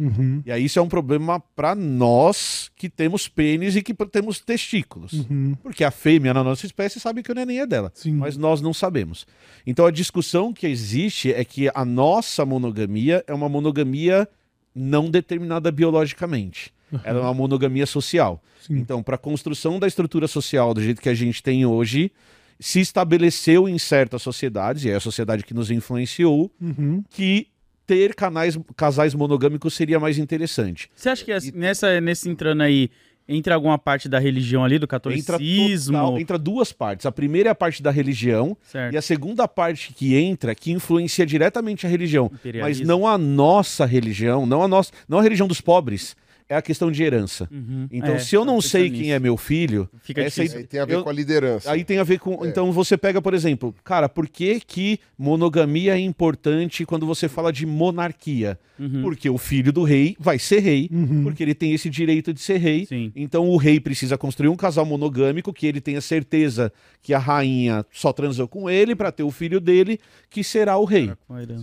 Uhum. 0.00 0.42
E 0.46 0.50
aí 0.50 0.64
isso 0.64 0.78
é 0.78 0.82
um 0.82 0.88
problema 0.88 1.38
para 1.38 1.74
nós 1.74 2.70
que 2.74 2.88
temos 2.88 3.28
pênis 3.28 3.76
e 3.76 3.82
que 3.82 3.92
temos 4.06 4.40
testículos. 4.40 5.12
Uhum. 5.12 5.54
Porque 5.62 5.84
a 5.84 5.90
fêmea 5.90 6.32
na 6.32 6.42
nossa 6.42 6.64
espécie 6.64 6.98
sabe 6.98 7.22
que 7.22 7.30
o 7.30 7.34
neném 7.34 7.60
é 7.60 7.66
dela, 7.66 7.92
Sim. 7.94 8.14
mas 8.14 8.36
nós 8.36 8.60
não 8.60 8.72
sabemos. 8.72 9.26
Então 9.66 9.84
a 9.84 9.90
discussão 9.90 10.52
que 10.52 10.66
existe 10.66 11.32
é 11.32 11.44
que 11.44 11.70
a 11.74 11.84
nossa 11.84 12.46
monogamia 12.46 13.22
é 13.26 13.34
uma 13.34 13.48
monogamia 13.48 14.26
não 14.74 15.10
determinada 15.10 15.70
biologicamente. 15.70 16.72
Ela 17.04 17.20
é 17.20 17.22
uma 17.22 17.34
monogamia 17.34 17.86
social. 17.86 18.42
Sim. 18.60 18.78
Então, 18.78 19.02
para 19.02 19.14
a 19.14 19.18
construção 19.18 19.78
da 19.78 19.86
estrutura 19.86 20.26
social 20.26 20.74
do 20.74 20.82
jeito 20.82 21.00
que 21.00 21.08
a 21.08 21.14
gente 21.14 21.40
tem 21.42 21.64
hoje, 21.64 22.10
se 22.58 22.80
estabeleceu 22.80 23.68
em 23.68 23.78
certas 23.78 24.22
sociedades, 24.22 24.84
e 24.84 24.90
é 24.90 24.96
a 24.96 25.00
sociedade 25.00 25.44
que 25.44 25.54
nos 25.54 25.70
influenciou, 25.70 26.50
Uhum. 26.60 27.02
que 27.08 27.46
ter 27.90 28.14
canais, 28.14 28.56
casais 28.76 29.14
monogâmicos 29.16 29.74
seria 29.74 29.98
mais 29.98 30.16
interessante. 30.16 30.88
Você 30.94 31.08
acha 31.08 31.24
que 31.24 31.32
assim, 31.32 31.50
nessa, 31.52 32.00
nesse 32.00 32.28
entrando 32.30 32.62
aí, 32.62 32.88
entra 33.28 33.56
alguma 33.56 33.76
parte 33.76 34.08
da 34.08 34.20
religião 34.20 34.64
ali, 34.64 34.78
do 34.78 34.84
Entra, 34.84 34.96
catolicismo? 35.00 35.96
total- 35.98 36.18
entra 36.20 36.38
duas 36.38 36.72
partes. 36.72 37.04
A 37.04 37.10
primeira 37.10 37.48
é 37.48 37.52
a 37.52 37.54
parte 37.54 37.82
da 37.82 37.90
religião 37.90 38.56
Certo. 38.62 38.94
e 38.94 38.96
a 38.96 39.02
segunda 39.02 39.48
parte 39.48 39.92
que 39.92 40.14
entra, 40.14 40.54
que 40.54 40.70
influencia 40.70 41.26
diretamente 41.26 41.84
a 41.84 41.90
religião. 41.90 42.30
Mas 42.60 42.80
não 42.80 43.08
a 43.08 43.18
nossa 43.18 43.84
religião, 43.84 44.46
não 44.46 44.62
a 44.62 44.68
nossa, 44.68 44.92
não 45.08 45.18
a 45.18 45.22
religião 45.22 45.48
dos 45.48 45.60
pobres, 45.60 46.14
é 46.50 46.56
a 46.56 46.60
questão 46.62 46.90
de 46.90 47.00
herança. 47.02 47.48
Uhum. 47.50 47.86
Então, 47.92 48.16
É, 48.16 48.18
se 48.18 48.34
eu 48.34 48.44
não 48.44 48.60
sei 48.60 48.82
pensando 48.82 48.92
quem 48.94 49.02
nisso. 49.04 49.14
é 49.14 49.18
meu 49.20 49.36
filho, 49.36 49.88
Fica 50.02 50.20
essa 50.20 50.42
difícil. 50.42 50.58
Aí 50.58 50.66
tem 50.66 50.80
a 50.80 50.84
ver 50.84 50.94
eu- 50.96 51.04
com 51.04 51.08
a 51.08 51.12
liderança. 51.12 51.70
Aí 51.70 51.84
tem 51.84 51.98
a 51.98 52.02
ver 52.04 52.18
com. 52.18 52.44
Então 52.44 52.72
você 52.72 52.96
pega, 52.98 53.22
por 53.22 53.32
exemplo, 53.34 53.72
cara, 53.84 54.08
por 54.08 54.28
que, 54.28 54.58
que 54.60 54.98
monogamia 55.16 55.94
é 55.94 56.00
importante 56.00 56.84
quando 56.84 57.06
você 57.06 57.28
fala 57.28 57.52
de 57.52 57.64
monarquia? 57.64 58.58
Uhum. 58.78 59.02
Porque 59.02 59.30
o 59.30 59.38
filho 59.38 59.72
do 59.72 59.84
rei 59.84 60.16
vai 60.18 60.38
ser 60.38 60.58
rei, 60.60 60.90
porque 61.22 61.42
ele 61.42 61.54
tem 61.54 61.72
esse 61.72 61.88
direito 61.90 62.32
de 62.32 62.40
ser 62.40 62.56
rei. 62.56 62.86
Sim. 62.86 63.12
Então 63.14 63.48
o 63.48 63.56
rei 63.56 63.78
precisa 63.78 64.18
construir 64.18 64.48
um 64.48 64.56
casal 64.56 64.84
monogâmico 64.86 65.52
que 65.52 65.66
ele 65.66 65.80
tenha 65.80 66.00
certeza 66.00 66.72
que 67.02 67.14
a 67.14 67.18
rainha 67.18 67.84
só 67.92 68.12
transou 68.12 68.48
com 68.48 68.68
ele 68.68 68.96
para 68.96 69.12
ter 69.12 69.22
o 69.22 69.30
filho 69.30 69.60
dele, 69.60 70.00
que 70.28 70.42
será 70.42 70.76
o 70.78 70.84
rei. 70.84 71.12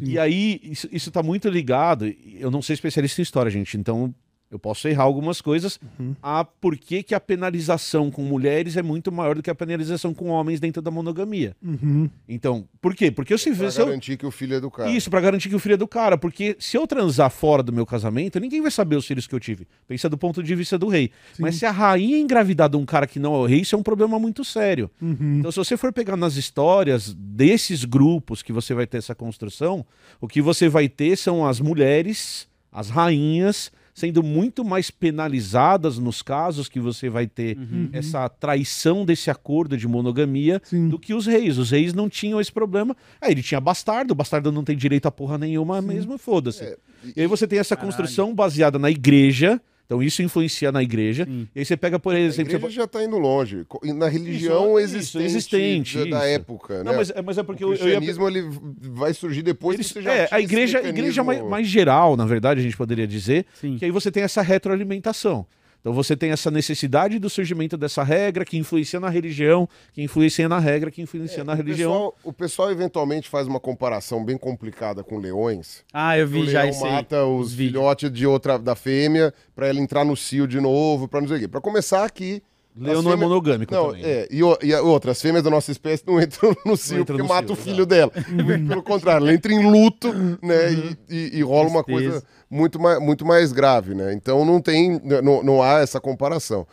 E 0.02 0.18
aí, 0.18 0.60
isso, 0.64 0.88
isso 0.92 1.12
tá 1.12 1.22
muito 1.22 1.50
ligado. 1.50 2.06
Eu 2.40 2.50
não 2.52 2.62
sou 2.62 2.74
especialista 2.74 3.20
em 3.20 3.24
história, 3.24 3.52
gente, 3.52 3.76
então 3.78 4.14
eu 4.49 4.57
posso 4.57 4.88
errar 4.88 5.03
algumas 5.03 5.41
coisas. 5.41 5.80
A 6.24 6.44
por 6.45 6.78
que, 6.78 7.03
que 7.03 7.14
a 7.14 7.19
penalização 7.19 8.10
com 8.10 8.22
mulheres 8.24 8.78
é 8.78 8.82
muito 8.82 9.11
maior 9.11 9.36
do 9.36 9.44
que 9.44 9.49
a 9.49 9.56
penalização 9.56 10.14
com 10.14 10.28
homens 10.30 10.60
dentro 10.60 10.82
da 10.82 10.90
monogamia. 10.90 11.56
Uhum. 11.61 12.10
Então, 12.30 12.68
por 12.82 12.95
quê? 12.95 13.11
Porque 13.11 13.34
eu 13.34 13.38
se 13.38 13.49
Pra 13.52 13.65
vê. 13.65 13.72
se 13.72 13.82
eu- 13.82 13.86
garantir 13.88 14.15
que 14.18 14.26
o 14.26 14.32
filho 14.32 14.56
é 14.56 14.60
do 14.61 14.72
cara. 14.72 14.90
Isso, 14.90 15.10
pra 15.10 15.19
garantir 15.19 15.49
que 15.49 15.56
o 15.56 15.60
filho 15.60 15.74
é 15.74 15.78
do 15.78 15.88
cara. 15.88 16.18
Porque 16.18 16.56
se 16.60 16.78
eu 16.78 16.88
transar 16.88 17.30
fora 17.30 17.61
do 17.61 17.74
meu 17.74 17.86
casamento, 17.86 18.40
ninguém 18.40 18.61
vai 18.61 18.72
saber 18.72 18.95
os 18.95 19.06
filhos 19.06 19.28
que 19.28 19.36
eu 19.36 19.40
tive. 19.40 19.68
Pensa 19.88 20.07
do 20.10 20.18
ponto 20.18 20.41
de 20.41 20.56
vista 20.56 20.78
do 20.78 20.88
rei. 20.88 21.11
Mas 21.38 21.56
se 21.56 21.65
a 21.65 21.72
rainha 21.72 22.18
engravidar 22.18 22.69
de 22.69 22.78
um 22.78 22.86
cara 22.86 23.06
que 23.06 23.19
não 23.19 23.34
é 23.36 23.38
o 23.40 23.45
rei, 23.45 23.61
isso 23.61 23.76
é 23.76 23.78
um 23.78 23.84
problema 23.84 24.18
muito 24.18 24.45
sério. 24.45 24.90
Uhum. 25.02 25.40
Então, 25.40 25.52
se 25.52 25.57
você 25.57 25.76
for 25.76 25.91
pegar 25.91 26.15
nas 26.15 26.36
histórias 26.38 27.14
desses 27.14 27.84
grupos 27.84 28.41
que 28.41 28.53
você 28.53 28.74
vai 28.74 28.88
ter 28.88 28.98
essa 28.98 29.14
construção, 29.14 29.86
o 30.22 30.28
que 30.28 30.41
você 30.41 30.69
vai 30.69 30.88
ter 30.88 31.18
são 31.18 31.45
as 31.45 31.60
mulheres, 31.60 32.48
as 32.72 32.90
rainhas, 32.90 33.72
sendo 33.98 34.22
muito 34.22 34.64
mais 34.64 34.91
penalizadas 34.91 35.98
nos 35.98 36.22
casos 36.22 36.69
que 36.69 36.80
você 36.80 37.10
vai 37.10 37.26
ter 37.26 37.57
essa 37.91 38.30
traição 38.30 39.03
desse 39.03 39.32
acordo 39.32 39.76
de 39.76 39.88
monogamia 39.88 40.61
Sim. 40.64 40.88
do 40.88 40.99
que 40.99 41.15
os 41.15 41.26
reis. 41.26 41.57
Os 41.57 41.72
reis 41.72 41.95
não 41.95 42.07
tinham 42.07 42.40
esse 42.40 42.52
problema. 42.52 42.95
Aí 43.19 43.32
ele 43.32 43.41
tinha 43.41 43.60
bastardo, 43.60 44.11
o 44.11 44.15
bastardo 44.15 44.52
não 44.52 44.64
tem 44.64 44.78
direito 44.78 45.07
a 45.07 45.11
porra 45.11 45.40
nenhuma 45.40 45.82
mesmo, 45.82 46.15
foda-se. 46.19 46.64
É, 46.64 46.78
E 47.15 47.22
aí 47.22 47.26
você 47.26 47.48
tem 47.48 47.57
essa 47.57 47.76
construção 47.76 48.36
baseada 48.36 48.78
na 48.78 48.91
igreja. 48.91 49.60
Então 49.88 50.04
isso 50.04 50.22
influencia 50.22 50.70
na 50.70 50.84
igreja. 50.84 51.24
Sim. 51.26 51.48
E 51.56 51.60
aí 51.60 51.66
você 51.66 51.78
pega, 51.78 51.98
por 51.98 52.14
A 52.14 52.20
exemplo. 52.20 52.52
igreja 52.52 52.60
você- 52.68 52.76
já 52.76 52.84
está 52.84 53.02
indo 53.02 53.18
longe. 53.18 53.66
Na 53.96 54.10
religião 54.10 54.78
Isso, 54.78 54.98
existente, 54.98 55.24
existente, 55.26 56.10
da, 56.10 56.26
época. 56.26 56.84
Não, 56.84 56.92
né? 56.92 56.98
mas, 56.98 57.10
é- 57.10 57.22
mas 57.22 57.38
é 57.38 57.44
porque 57.44 57.64
o 57.64 57.70
eu, 57.70 57.78
eu 57.78 57.88
ia- 57.88 57.96
cristianismo 58.02 58.28
ele 58.28 58.50
vai 58.82 59.14
surgir 59.14 59.42
depois 59.44 59.76
Eles- 59.76 59.88
que 59.88 59.94
você 59.94 60.02
já 60.02 60.12
é, 60.14 60.26
tinha 60.28 60.38
a 60.38 60.42
esse 60.42 60.52
igreja, 60.54 60.80
a 60.80 60.90
igreja 60.90 61.24
mais, 61.24 61.42
mais 61.42 61.68
geral, 61.68 62.18
na 62.18 62.26
verdade, 62.26 62.60
a 62.60 62.64
gente 62.64 62.76
poderia 62.76 63.08
dizer, 63.08 63.46
Sim. 63.54 63.78
que 63.78 63.86
aí 63.86 63.92
você 63.92 64.12
tem 64.12 64.24
essa 64.24 64.42
retroalimentação. 64.42 65.46
Então 65.88 65.96
você 65.96 66.18
tem 66.18 66.32
essa 66.32 66.52
necessidade 66.52 67.18
do 67.18 67.30
surgimento 67.30 67.78
dessa 67.78 68.04
regra 68.04 68.44
que 68.44 68.58
influencia 68.58 69.00
na 69.00 69.08
religião, 69.08 69.70
que 69.94 70.04
influencia 70.04 70.50
na 70.50 70.60
regra, 70.60 70.92
que 70.92 71.02
influencia 71.02 71.46
na 71.46 71.54
O 71.54 71.56
religião. 71.56 71.92
pessoal, 71.94 72.16
o 72.26 72.34
pessoal 72.34 72.70
eventualmente 72.72 73.30
faz 73.30 73.48
uma 73.48 73.58
comparação 73.58 74.22
bem 74.26 74.38
complicada 74.38 75.02
com 75.02 75.18
leões. 75.18 75.86
Ah, 75.94 76.18
eu 76.18 76.26
o 76.26 76.28
vi 76.28 76.46
já 76.50 76.64
leão 76.64 76.72
isso 76.72 76.86
aí. 76.86 76.92
mata 76.92 77.24
os 77.26 77.54
vídeos. 77.54 77.72
filhotes 77.80 78.12
de 78.12 78.28
outra 78.28 78.60
da 78.60 78.76
fêmea 78.76 79.34
para 79.56 79.68
ela 79.70 79.80
entrar 79.80 80.04
no 80.04 80.18
cio 80.18 80.46
de 80.46 80.60
novo, 80.60 81.08
para 81.08 81.22
não 81.22 81.28
sei 81.30 81.38
o 81.38 81.40
quê. 81.40 81.48
Para 81.48 81.62
começar 81.62 82.04
aqui, 82.04 82.44
Leão 82.80 83.02
não 83.02 83.12
é 83.12 83.16
monogâmico 83.16 83.74
Não, 83.74 83.88
também. 83.88 84.04
é, 84.06 84.28
e, 84.30 84.44
o- 84.44 84.58
e 84.62 84.74
a 84.74 84.82
outra, 84.82 85.12
as 85.12 85.22
fêmeas 85.22 85.44
da 85.44 85.49
nossa 85.49 85.72
espécie 85.72 86.04
não 86.06 86.22
entram 86.22 86.56
no 86.66 86.78
cio 86.78 87.06
porque 87.06 87.22
no 87.22 87.28
mata 87.28 87.48
cio, 87.48 87.54
o 87.54 87.56
filho 87.58 87.86
dela. 87.86 88.12
Pelo 88.68 88.84
contrário, 88.84 89.26
ela 89.26 89.34
entra 89.34 89.52
em 89.52 89.70
luto, 89.70 90.14
né? 90.41 90.72
E, 90.74 90.98
e- 91.10 91.38
e 91.40 91.41
rola 91.44 91.70
uma 91.70 91.84
Tristeza. 91.84 92.12
coisa 92.12 92.24
muito 92.49 92.80
mais, 92.80 92.99
muito 93.02 93.26
mais 93.26 93.52
grave, 93.52 93.94
né? 93.95 94.14
Então 94.14 94.45
não 94.45 94.62
tem, 94.62 95.02
não, 95.24 95.41
não 95.44 95.62
há 95.64 95.80
essa 95.80 95.99
comparação. 95.99 96.68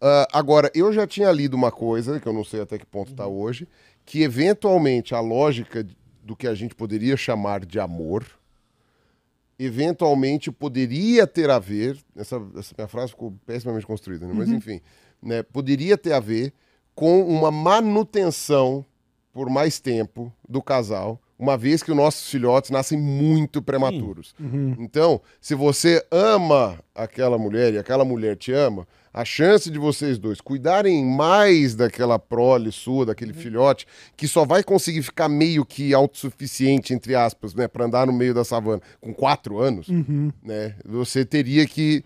Ah, 0.00 0.26
agora, 0.32 0.70
eu 0.74 0.92
já 0.92 1.06
tinha 1.06 1.30
lido 1.32 1.54
uma 1.54 1.70
coisa, 1.72 2.18
que 2.20 2.26
eu 2.26 2.32
não 2.32 2.44
sei 2.44 2.60
até 2.60 2.78
que 2.78 2.86
ponto 2.86 3.10
está 3.10 3.26
hoje, 3.26 3.66
que 4.06 4.22
eventualmente 4.22 5.14
a 5.14 5.20
lógica 5.20 5.86
do 6.22 6.34
que 6.36 6.46
a 6.46 6.54
gente 6.54 6.74
poderia 6.74 7.16
chamar 7.16 7.64
de 7.66 7.78
amor, 7.80 8.24
eventualmente 9.58 10.50
poderia 10.50 11.26
ter 11.26 11.50
a 11.50 11.58
ver, 11.58 11.98
essa, 12.16 12.40
essa 12.56 12.74
minha 12.76 12.88
frase 12.88 13.10
ficou 13.10 13.34
pessimamente 13.44 13.86
construída, 13.86 14.26
né? 14.26 14.32
mas 14.34 14.48
enfim, 14.48 14.80
né, 15.22 15.42
poderia 15.42 15.96
ter 15.98 16.12
a 16.12 16.20
ver 16.20 16.52
com 16.94 17.22
uma 17.22 17.50
manutenção 17.50 18.84
por 19.32 19.48
mais 19.48 19.78
tempo 19.78 20.32
do 20.48 20.60
casal, 20.60 21.20
uma 21.38 21.56
vez 21.56 21.82
que 21.82 21.90
os 21.90 21.96
nossos 21.96 22.28
filhotes 22.30 22.70
nascem 22.70 22.98
muito 22.98 23.62
prematuros. 23.62 24.34
Então, 24.78 25.20
se 25.40 25.54
você 25.54 26.04
ama 26.10 26.78
aquela 26.94 27.38
mulher 27.38 27.72
e 27.72 27.78
aquela 27.78 28.04
mulher 28.04 28.36
te 28.36 28.52
ama, 28.52 28.86
a 29.12 29.24
chance 29.24 29.70
de 29.70 29.78
vocês 29.78 30.18
dois 30.18 30.40
cuidarem 30.40 31.04
mais 31.04 31.74
daquela 31.74 32.18
prole 32.18 32.70
sua, 32.70 33.06
daquele 33.06 33.32
filhote, 33.32 33.86
que 34.16 34.28
só 34.28 34.44
vai 34.44 34.62
conseguir 34.62 35.02
ficar 35.02 35.28
meio 35.28 35.64
que 35.64 35.94
autossuficiente, 35.94 36.92
entre 36.92 37.14
aspas, 37.14 37.54
né, 37.54 37.66
para 37.66 37.86
andar 37.86 38.06
no 38.06 38.12
meio 38.12 38.34
da 38.34 38.44
savana 38.44 38.82
com 39.00 39.14
quatro 39.14 39.58
anos, 39.58 39.88
né, 40.42 40.74
você 40.84 41.24
teria 41.24 41.66
que 41.66 42.04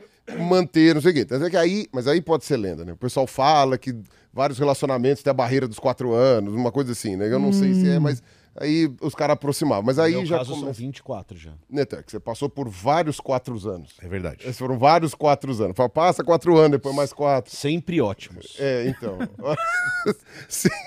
manter, 0.48 0.94
não 0.94 1.02
sei 1.02 1.10
o 1.10 1.14
quê. 1.14 1.24
Tanto 1.24 1.44
é 1.44 1.50
que 1.50 1.56
aí, 1.56 1.86
mas 1.92 2.06
aí 2.06 2.20
pode 2.20 2.44
ser 2.44 2.56
lenda, 2.56 2.84
né? 2.84 2.92
O 2.92 2.96
pessoal 2.96 3.26
fala 3.26 3.76
que 3.76 3.94
vários 4.32 4.58
relacionamentos 4.58 5.22
têm 5.22 5.30
a 5.30 5.34
barreira 5.34 5.68
dos 5.68 5.78
quatro 5.78 6.12
anos, 6.12 6.54
uma 6.54 6.72
coisa 6.72 6.92
assim, 6.92 7.16
né? 7.16 7.32
Eu 7.32 7.38
não 7.38 7.52
sei 7.52 7.74
se 7.74 7.88
é, 7.88 7.98
mas 7.98 8.22
aí 8.56 8.90
os 9.00 9.14
caras 9.14 9.34
aproximavam. 9.34 9.84
Mas 9.84 9.98
aí 9.98 10.12
no 10.12 10.18
meu 10.18 10.26
já 10.26 10.38
caso 10.38 10.50
são 10.50 10.60
começa... 10.60 10.80
24 10.80 11.38
já. 11.38 11.52
Né, 11.70 11.84
Té, 11.84 12.02
que 12.02 12.10
você 12.10 12.18
passou 12.18 12.48
por 12.48 12.68
vários 12.68 13.20
quatro 13.20 13.54
anos. 13.68 13.94
É 14.02 14.08
verdade. 14.08 14.38
Esses 14.42 14.58
foram 14.58 14.78
vários 14.78 15.14
quatro 15.14 15.52
anos. 15.62 15.76
Fala, 15.76 15.88
Passa 15.88 16.24
quatro 16.24 16.56
anos, 16.56 16.72
depois 16.72 16.94
mais 16.94 17.12
quatro. 17.12 17.54
Sempre 17.54 18.00
ótimos. 18.00 18.56
É, 18.58 18.88
então. 18.88 19.18
Sempre 20.48 20.80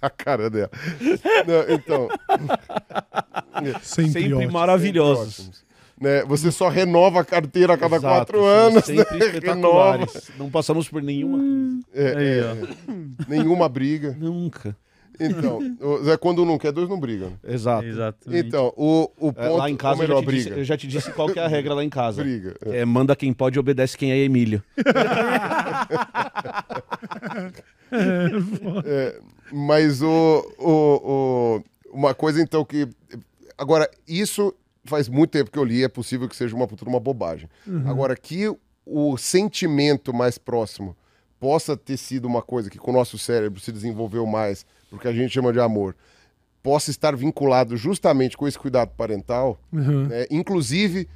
a 0.00 0.10
cara 0.10 0.48
dela. 0.48 0.70
Não, 1.46 1.74
então, 1.74 2.08
Sempre, 3.82 4.12
Sempre 4.12 4.34
ótimo. 4.34 4.52
maravilhosos. 4.52 5.63
Né, 6.04 6.22
você 6.26 6.52
só 6.52 6.68
renova 6.68 7.20
a 7.20 7.24
carteira 7.24 7.72
a 7.74 7.78
cada 7.78 7.96
Exato, 7.96 8.14
quatro 8.14 8.44
anos. 8.44 8.84
Sempre 8.84 9.18
né, 9.18 9.26
renova. 9.42 10.06
Não 10.38 10.50
passamos 10.50 10.86
por 10.88 11.02
nenhuma 11.02 11.38
Hum. 11.38 11.80
crise. 11.90 12.06
É, 12.08 12.38
é, 12.38 12.42
ó. 12.52 13.24
nenhuma 13.26 13.68
briga. 13.70 14.14
Nunca. 14.20 14.76
Então, 15.18 15.60
é 16.12 16.16
quando 16.16 16.44
não 16.44 16.58
quer, 16.58 16.72
dois 16.72 16.88
não 16.88 16.98
brigam. 16.98 17.32
Exato. 17.46 17.86
Exatamente. 17.86 18.48
Então, 18.48 18.72
o, 18.76 19.04
o 19.16 19.32
ponto. 19.32 19.40
É, 19.40 19.48
lá 19.48 19.70
em 19.70 19.76
casa 19.76 20.02
ou 20.02 20.02
eu 20.02 20.08
melhor, 20.08 20.20
já, 20.24 20.26
te 20.26 20.34
disse, 20.34 20.44
briga. 20.48 20.60
eu 20.60 20.64
já 20.64 20.76
te 20.76 20.86
disse 20.88 21.10
qual 21.12 21.28
que 21.28 21.38
é 21.38 21.44
a 21.44 21.48
regra 21.48 21.72
lá 21.72 21.84
em 21.84 21.88
casa. 21.88 22.22
Briga. 22.22 22.56
É, 22.66 22.84
manda 22.84 23.14
quem 23.16 23.32
pode 23.32 23.56
e 23.56 23.60
obedece 23.60 23.96
quem 23.96 24.10
é 24.12 24.18
Emílio. 24.18 24.62
É, 28.86 29.20
mas 29.52 30.02
o, 30.02 30.52
o, 30.58 30.70
o- 30.72 31.64
uma 31.92 32.12
coisa 32.14 32.42
então 32.42 32.64
que 32.64 32.88
agora 33.56 33.88
isso 34.08 34.52
faz 34.84 35.08
muito 35.08 35.30
tempo 35.30 35.50
que 35.50 35.58
eu 35.58 35.64
li, 35.64 35.82
é 35.84 35.88
possível 35.88 36.28
que 36.28 36.36
seja 36.36 36.54
uma 36.54 36.66
puta 36.66 36.84
uma 36.88 37.00
bobagem. 37.00 37.48
Agora 37.86 38.16
que 38.16 38.52
o 38.86 39.16
sentimento 39.16 40.12
mais 40.12 40.36
próximo 40.38 40.96
possa 41.40 41.76
ter 41.76 41.96
sido 41.96 42.26
uma 42.26 42.42
coisa 42.42 42.70
que 42.70 42.78
com 42.78 42.90
o 42.90 42.94
nosso 42.94 43.18
cérebro 43.18 43.60
se 43.60 43.70
desenvolveu 43.72 44.24
mais, 44.26 44.64
porque 44.90 45.08
a 45.08 45.12
gente 45.12 45.32
chama 45.32 45.52
de 45.52 45.60
amor, 45.60 45.94
possa 46.62 46.90
estar 46.90 47.14
vinculado 47.16 47.76
justamente 47.76 48.36
com 48.36 48.46
esse 48.48 48.58
cuidado 48.58 48.90
parental, 48.96 49.58
Uhum. 49.72 50.06
né? 50.06 50.26
inclusive 50.30 51.08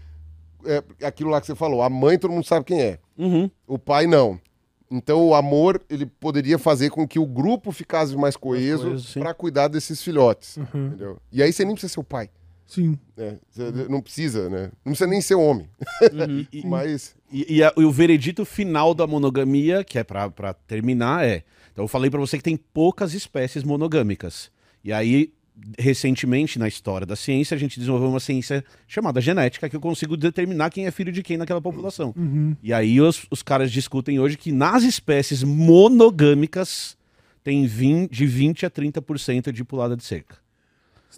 é, 0.67 0.83
aquilo 1.07 1.31
lá 1.31 1.41
que 1.41 1.47
você 1.47 1.55
falou, 1.55 1.83
a 1.83 1.89
mãe 1.89 2.19
todo 2.19 2.33
mundo 2.33 2.45
sabe 2.45 2.65
quem 2.67 2.81
é. 2.83 2.99
Uhum. 3.17 3.51
O 3.67 3.79
pai 3.79 4.07
não. 4.07 4.39
Então 4.91 5.27
o 5.29 5.35
amor 5.35 5.81
ele 5.89 6.05
poderia 6.07 6.59
fazer 6.59 6.91
com 6.91 7.07
que 7.07 7.19
o 7.19 7.27
grupo 7.27 7.71
ficasse 7.71 8.17
mais 8.17 8.37
coeso 8.37 8.97
para 9.21 9.33
cuidar 9.35 9.69
desses 9.69 10.03
filhotes, 10.03 10.57
Uhum. 10.57 10.87
entendeu? 10.89 11.19
E 11.31 11.43
aí 11.43 11.53
você 11.53 11.65
nem 11.65 11.75
precisa 11.75 11.93
ser 11.95 12.01
o 12.01 12.05
pai, 12.05 12.29
Sim. 12.69 12.97
Você 13.51 13.73
não 13.89 14.01
precisa, 14.01 14.49
né? 14.49 14.71
Não 14.85 14.93
precisa 14.93 15.09
nem 15.11 15.21
ser 15.23 15.35
homem, 15.35 15.67
E, 16.53 16.65
mas 16.67 17.17
e- 17.33 17.57
e 17.57 17.65
a- 17.65 17.73
e 17.77 17.83
o 17.83 17.91
veredito 17.91 18.45
final 18.45 18.93
da 18.95 19.07
monogamia, 19.07 19.83
que 19.83 19.99
é 19.99 20.05
pra, 20.05 20.31
pra 20.31 20.53
terminar, 20.53 21.25
é. 21.27 21.43
Então 21.73 21.83
eu 21.85 21.89
falei 21.89 22.11
pra 22.11 22.21
você 22.21 22.37
que 22.37 22.45
tem 22.45 22.57
poucas 22.57 23.15
espécies 23.15 23.65
monogâmicas. 23.65 24.51
E 24.85 24.93
aí, 24.93 25.33
recentemente, 25.79 26.59
na 26.59 26.69
história 26.69 27.07
da 27.07 27.17
ciência, 27.17 27.55
a 27.55 27.59
gente 27.59 27.79
desenvolveu 27.81 28.09
uma 28.11 28.21
ciência 28.21 28.65
chamada 28.87 29.21
genética, 29.21 29.69
que 29.69 29.75
eu 29.75 29.81
consigo 29.81 30.17
determinar 30.17 30.71
quem 30.71 30.87
é 30.87 30.91
filho 30.91 31.11
de 31.11 31.23
quem 31.23 31.37
naquela 31.37 31.61
população. 31.63 32.13
Uhum. 32.17 32.55
E 32.63 32.73
aí 32.73 33.01
os, 33.01 33.27
os 33.31 33.43
caras 33.43 33.73
discutem 33.73 34.21
hoje 34.21 34.37
que 34.37 34.53
nas 34.53 34.83
espécies 34.85 35.43
monogâmicas 35.43 36.97
tem 37.43 37.67
vin- 37.67 38.07
de 38.11 38.27
20 38.27 38.67
a 38.67 38.71
30% 38.71 39.51
de 39.53 39.65
pulada 39.65 39.97
de 39.97 40.05
cerca. 40.05 40.37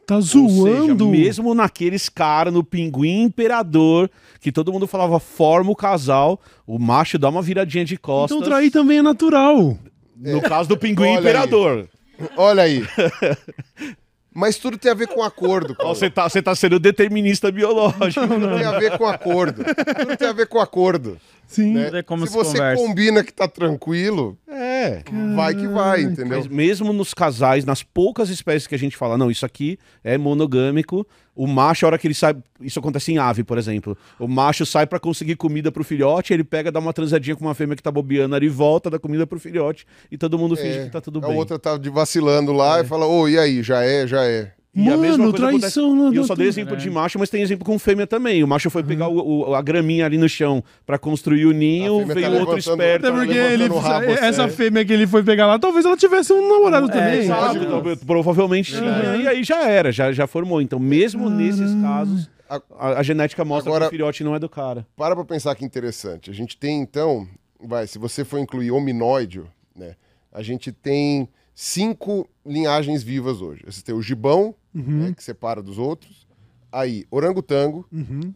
Tá 0.07 0.17
Ou 0.17 0.23
seja, 0.23 0.49
zoando? 0.49 1.07
mesmo 1.09 1.55
naqueles 1.55 2.09
caras, 2.09 2.53
no 2.53 2.65
pinguim 2.65 3.23
imperador, 3.23 4.11
que 4.41 4.51
todo 4.51 4.73
mundo 4.73 4.87
falava 4.87 5.21
forma 5.21 5.71
o 5.71 5.77
casal, 5.77 6.41
o 6.67 6.79
macho 6.79 7.17
dá 7.19 7.29
uma 7.29 7.43
viradinha 7.43 7.85
de 7.85 7.97
costas. 7.97 8.37
Então 8.37 8.49
trair 8.49 8.71
também 8.71 8.99
é 8.99 9.03
natural. 9.03 9.79
No 10.17 10.43
caso 10.43 10.69
do 10.69 10.77
pinguim 10.77 11.05
Olha 11.05 11.13
aí. 11.13 11.19
imperador. 11.21 11.89
Olha 12.37 12.63
aí. 12.65 12.85
Mas 14.33 14.57
tudo 14.59 14.79
tem 14.79 14.91
a 14.91 14.95
ver 14.95 15.09
com 15.09 15.23
acordo. 15.23 15.75
Paulo. 15.75 15.95
Você 15.95 16.09
tá, 16.09 16.29
você 16.29 16.41
tá 16.41 16.55
sendo 16.55 16.79
determinista 16.79 17.51
biológico. 17.51 18.27
Tudo 18.29 18.49
tem 18.57 18.65
a 18.65 18.79
ver 18.79 18.97
com 18.97 19.07
acordo. 19.07 19.65
Tudo 19.65 20.17
tem 20.17 20.29
a 20.29 20.33
ver 20.33 20.47
com 20.47 20.61
acordo. 20.61 21.19
Sim. 21.51 21.75
né? 21.75 21.91
É 21.95 22.03
como 22.03 22.25
se 22.27 22.33
se 22.33 22.39
você 22.39 22.59
conversa. 22.59 22.83
combina 22.85 23.25
que 23.25 23.33
tá 23.33 23.49
tranquilo, 23.49 24.39
É. 24.49 25.03
vai 25.35 25.53
que 25.55 25.67
vai, 25.67 26.03
entendeu? 26.03 26.39
Mas 26.39 26.47
mesmo 26.47 26.93
nos 26.93 27.13
casais, 27.13 27.65
nas 27.65 27.83
poucas 27.83 28.31
espécies 28.31 28.67
que 28.69 28.75
a 28.75 28.79
gente 28.79 28.97
fala, 28.97 29.19
não, 29.19 29.31
isso 29.31 29.45
aqui 29.45 29.77
é 30.05 30.17
monogâmico, 30.17 31.05
o 31.35 31.47
macho, 31.49 31.85
a 31.85 31.89
hora 31.89 31.99
que 31.99 32.07
ele 32.07 32.15
sai. 32.15 32.37
Isso 32.61 32.79
acontece 32.79 33.11
em 33.13 33.19
ave, 33.19 33.43
por 33.43 33.59
exemplo. 33.59 33.97
O 34.19 34.29
macho 34.29 34.65
sai 34.65 34.87
pra 34.87 35.01
conseguir 35.01 35.35
comida 35.37 35.73
pro 35.73 35.83
filhote, 35.83 36.33
ele 36.33 36.45
pega, 36.45 36.71
dá 36.71 36.79
uma 36.79 36.93
transadinha 36.93 37.35
com 37.35 37.45
uma 37.45 37.55
fêmea 37.55 37.75
que 37.75 37.83
tá 37.83 37.91
bobeando 37.91 38.35
ali, 38.37 38.49
volta, 38.49 38.89
dá 38.91 38.99
comida 38.99 39.27
pro 39.27 39.41
filhote 39.41 39.85
e 40.11 40.17
todo 40.17 40.39
mundo 40.39 40.57
finge 40.57 40.85
que 40.85 40.91
tá 40.91 41.01
tudo 41.01 41.19
a 41.25 41.29
bem. 41.29 41.37
outra 41.37 41.59
tá 41.59 41.77
vacilando 41.91 42.53
lá 42.53 42.81
e 42.81 42.85
fala, 42.85 43.07
ô, 43.07 43.29
e 43.29 43.39
aí, 43.39 43.63
já 43.63 43.83
é, 43.83 44.07
já 44.07 44.23
é. 44.25 44.53
E 44.73 44.89
a 44.89 44.97
mesma 44.97 45.19
Mano, 45.19 45.31
coisa 45.33 45.49
acontece- 45.49 45.75
traição 45.75 45.97
na 45.97 46.15
E 46.15 46.17
eu 46.17 46.25
só 46.25 46.35
dei 46.37 46.47
exemplo 46.47 46.77
de 46.77 46.89
macho, 46.89 47.19
mas 47.19 47.29
tem 47.29 47.43
exemplo 47.43 47.65
com 47.67 47.77
fêmea 47.77 48.07
também. 48.07 48.45
O 48.45 48.47
macho 48.47 48.71
foi 48.71 48.85
pegar 48.85 49.09
o- 49.09 49.49
o- 49.51 49.55
a 49.57 49.61
graminha 49.61 50.07
ali 50.07 50.17
no 50.17 50.29
chão 50.29 50.63
pra 50.87 50.97
construir 50.97 51.45
o 51.47 51.51
ninho, 51.53 52.07
veio 52.07 52.21
tá 52.31 52.39
outro 52.39 52.57
esperto. 52.57 53.05
Até 53.07 53.17
porque 53.17 53.37
ele, 53.37 53.67
rabo, 53.67 54.05
essa 54.13 54.45
assim. 54.45 54.57
fêmea 54.57 54.85
que 54.85 54.93
ele 54.93 55.09
foi 55.09 55.25
pegar 55.25 55.47
lá, 55.49 55.59
talvez 55.59 55.85
ela 55.85 55.97
tivesse 55.97 56.33
um 56.33 56.49
namorado 56.49 56.89
também. 56.89 57.19
exato. 57.21 57.57
Exato, 57.57 57.81
então, 57.83 57.97
provavelmente 58.07 58.73
tinha. 58.77 59.17
E 59.17 59.27
aí 59.27 59.43
já 59.43 59.69
era, 59.69 59.91
já, 59.91 60.13
já 60.13 60.29
formou. 60.29 60.63
Então, 60.63 60.79
mesmo 60.79 61.29
nesses 61.29 61.75
casos, 61.83 62.31
A- 62.49 62.61
a, 62.79 62.89
a 62.99 63.03
genética 63.03 63.45
mostra 63.45 63.71
Agora- 63.71 63.85
que 63.87 63.89
o 63.89 63.91
filhote 63.91 64.23
não 64.25 64.35
é 64.37 64.39
do 64.39 64.49
cara. 64.49 64.87
Para 64.97 65.15
pra 65.17 65.25
pensar 65.25 65.55
que 65.57 65.65
interessante. 65.65 66.31
A 66.31 66.35
gente 66.35 66.57
tem, 66.57 66.81
então, 66.81 67.27
vai, 67.61 67.87
se 67.89 67.99
você 67.99 68.25
for 68.25 68.39
incluir 68.39 68.71
hominóide, 68.71 69.41
né? 69.77 69.95
A 70.33 70.43
gente 70.43 70.71
tem 70.73 71.29
cinco 71.55 72.29
linhagens 72.45 73.03
vivas 73.03 73.41
hoje. 73.41 73.63
Você 73.67 73.83
tem 73.83 73.95
o 73.95 74.03
gibão, 74.03 74.55
né, 74.75 75.13
que 75.17 75.23
separa 75.23 75.63
dos 75.63 75.79
outros. 75.79 76.27
Aí, 76.73 77.05
orangotango, 77.11 77.85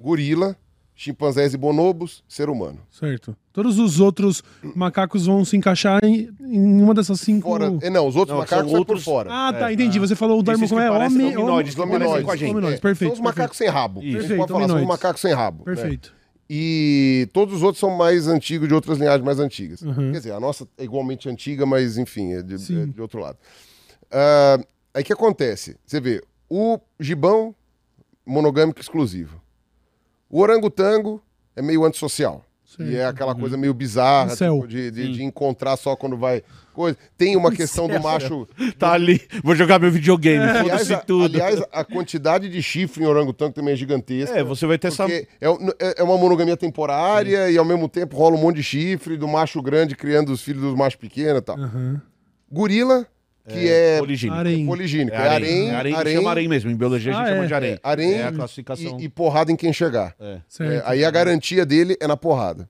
gorila, 0.01 0.57
chimpanzés 0.97 1.55
e 1.55 1.57
bonobos, 1.57 2.23
ser 2.29 2.49
humano. 2.49 2.79
Certo. 2.91 3.37
Todos 3.53 3.79
os 3.79 4.01
outros 4.01 4.43
macacos 4.75 5.27
vão 5.27 5.45
se 5.45 5.57
encaixar 5.57 6.05
em, 6.05 6.29
em 6.41 6.83
uma 6.83 6.93
dessas 6.95 7.21
cinco. 7.21 7.49
Fora, 7.49 7.73
é, 7.81 7.91
não, 7.91 8.07
os 8.09 8.17
outros 8.17 8.35
Não, 8.35 8.41
macacos 8.43 8.71
são 8.71 8.79
outros- 8.79 9.05
por 9.05 9.11
fora. 9.13 9.31
Ah, 9.33 9.53
tá, 9.53 9.73
entendi. 9.73 9.99
Você 10.01 10.17
falou 10.17 10.39
o 10.41 10.43
Darmo 10.43 10.69
como 10.69 10.81
é 10.81 10.91
homem. 10.91 11.07
hominoides, 11.37 11.37
homem- 11.39 11.65
que 11.75 11.77
parecem 11.77 11.85
Hominoides. 11.95 12.25
com 12.25 12.31
a 12.33 12.37
gente. 12.37 12.51
Hominoides, 12.51 12.79
É, 12.79 12.83
perfeito. 12.83 13.11
São 13.11 13.15
os 13.21 13.25
macacos 13.25 13.57
sem 13.57 13.69
rabo. 13.69 14.01
Isso. 14.01 14.07
A 14.09 14.11
gente 14.11 14.19
Perfeito, 14.21 14.39
pode 14.41 14.53
falar, 14.53 14.61
são 14.67 14.77
os 14.77 14.81
hominoides. 14.83 15.03
macacos 15.03 15.21
sem 15.21 15.33
rabo. 15.33 15.65
né? 15.67 15.99
E 16.49 17.29
todos 17.33 17.55
os 17.55 17.63
outros 17.63 17.81
são 17.81 17.91
mais 17.91 18.29
antigos, 18.29 18.69
de 18.69 18.75
outras 18.75 18.99
linhagens 18.99 19.25
mais 19.25 19.39
antigas. 19.39 19.81
Uhum. 19.83 20.13
Quer 20.13 20.19
dizer, 20.19 20.33
a 20.33 20.41
nossa 20.41 20.69
é 20.77 20.85
igualmente 20.85 21.29
antiga, 21.29 21.65
mas 21.65 21.97
enfim, 21.97 22.35
é 22.35 22.43
de, 22.43 22.55
é 22.55 22.87
de 22.87 23.01
outro 23.01 23.21
lado. 23.21 23.39
Ah, 24.11 24.59
aí 24.93 25.03
o 25.03 25.05
que 25.05 25.13
acontece? 25.13 25.77
Você 25.87 26.01
vê, 26.01 26.23
o 26.49 26.79
gibão, 27.01 27.55
monogâmico 28.27 28.81
exclusivo. 28.81 29.41
O 30.29 30.41
orangotango 30.41 31.23
é 31.57 31.63
meio 31.63 31.85
antissocial. 31.85 32.45
Certo. 32.77 32.91
E 32.91 32.97
é 32.97 33.05
aquela 33.07 33.35
coisa 33.35 33.57
meio 33.57 33.73
bizarra, 33.75 34.35
tipo, 34.35 34.67
de, 34.67 34.91
de, 34.91 35.13
de 35.13 35.23
encontrar 35.25 35.77
só 35.77 35.95
quando 35.97 36.17
vai. 36.17 36.43
Coisa. 36.73 36.97
Tem 37.17 37.37
uma 37.37 37.51
questão 37.55 37.87
do 37.89 38.01
macho. 38.03 38.49
Tá 38.79 38.93
ali, 38.93 39.21
vou 39.43 39.55
jogar 39.55 39.79
meu 39.79 39.91
videogame, 39.93 40.43
Aliás, 40.45 40.63
foda-se 40.63 40.95
a, 40.95 40.99
tudo. 40.99 41.25
aliás, 41.27 41.63
a 41.73 41.85
quantidade 41.85 42.49
de 42.49 42.63
chifre 42.63 43.05
em 43.05 43.07
orangotango 43.07 43.53
também 43.53 43.75
é 43.75 43.77
gigantesca. 43.77 44.37
é, 44.37 44.43
você 44.43 44.67
vai 44.67 44.77
ter 44.79 44.89
essa. 44.89 45.05
É, 45.11 45.27
é- 45.41 45.95
é 45.99 46.03
uma 46.03 46.17
monogamia 46.19 46.57
temporária 46.57 47.49
e 47.51 47.57
ao 47.57 47.65
mesmo 47.65 47.89
tempo 47.89 48.17
rola 48.17 48.37
um 48.37 48.41
monte 48.41 48.57
de 48.57 48.63
chifre 48.65 49.17
do 49.17 49.29
macho 49.29 49.63
grande 49.63 49.95
criando 49.95 50.33
os 50.33 50.43
filhos 50.43 50.63
dos 50.63 50.75
machos 50.75 50.97
pequenos 50.97 51.39
e 51.39 51.43
tal. 51.43 51.57
Aham. 51.59 52.01
Gorila, 52.51 53.07
que 53.49 53.69
é, 53.69 53.99
Poligínico. 53.99 54.39
Harém. 54.39 54.67
poligínico. 54.67 55.17
É 55.17 55.21
É 55.21 55.29
harém. 55.29 55.35
harém, 55.35 55.71
Harém, 55.75 55.95
harém, 55.95 56.15
chama 56.17 56.31
harém 56.31 56.49
mesmo. 56.49 56.71
Em 56.71 56.77
biologia 56.77 57.13
a 57.13 57.15
gente 57.17 57.25
Ah, 57.25 57.29
chama 57.31 57.45
é. 57.45 57.47
de 57.47 57.55
harém. 57.55 57.79
harém 57.83 58.15
É 58.15 58.23
a 58.25 58.33
classificação. 58.33 58.99
e, 59.01 59.05
e 59.05 59.09
porrada 59.09 59.53
em 59.53 59.57
quem 59.57 59.73
chegar. 59.73 60.15
É. 60.19 60.39
É, 60.61 60.83
aí 60.87 61.05
a 61.05 61.11
garantia 61.11 61.67
dele 61.67 61.97
é 62.01 62.07
na 62.07 62.17
porrada. 62.17 62.69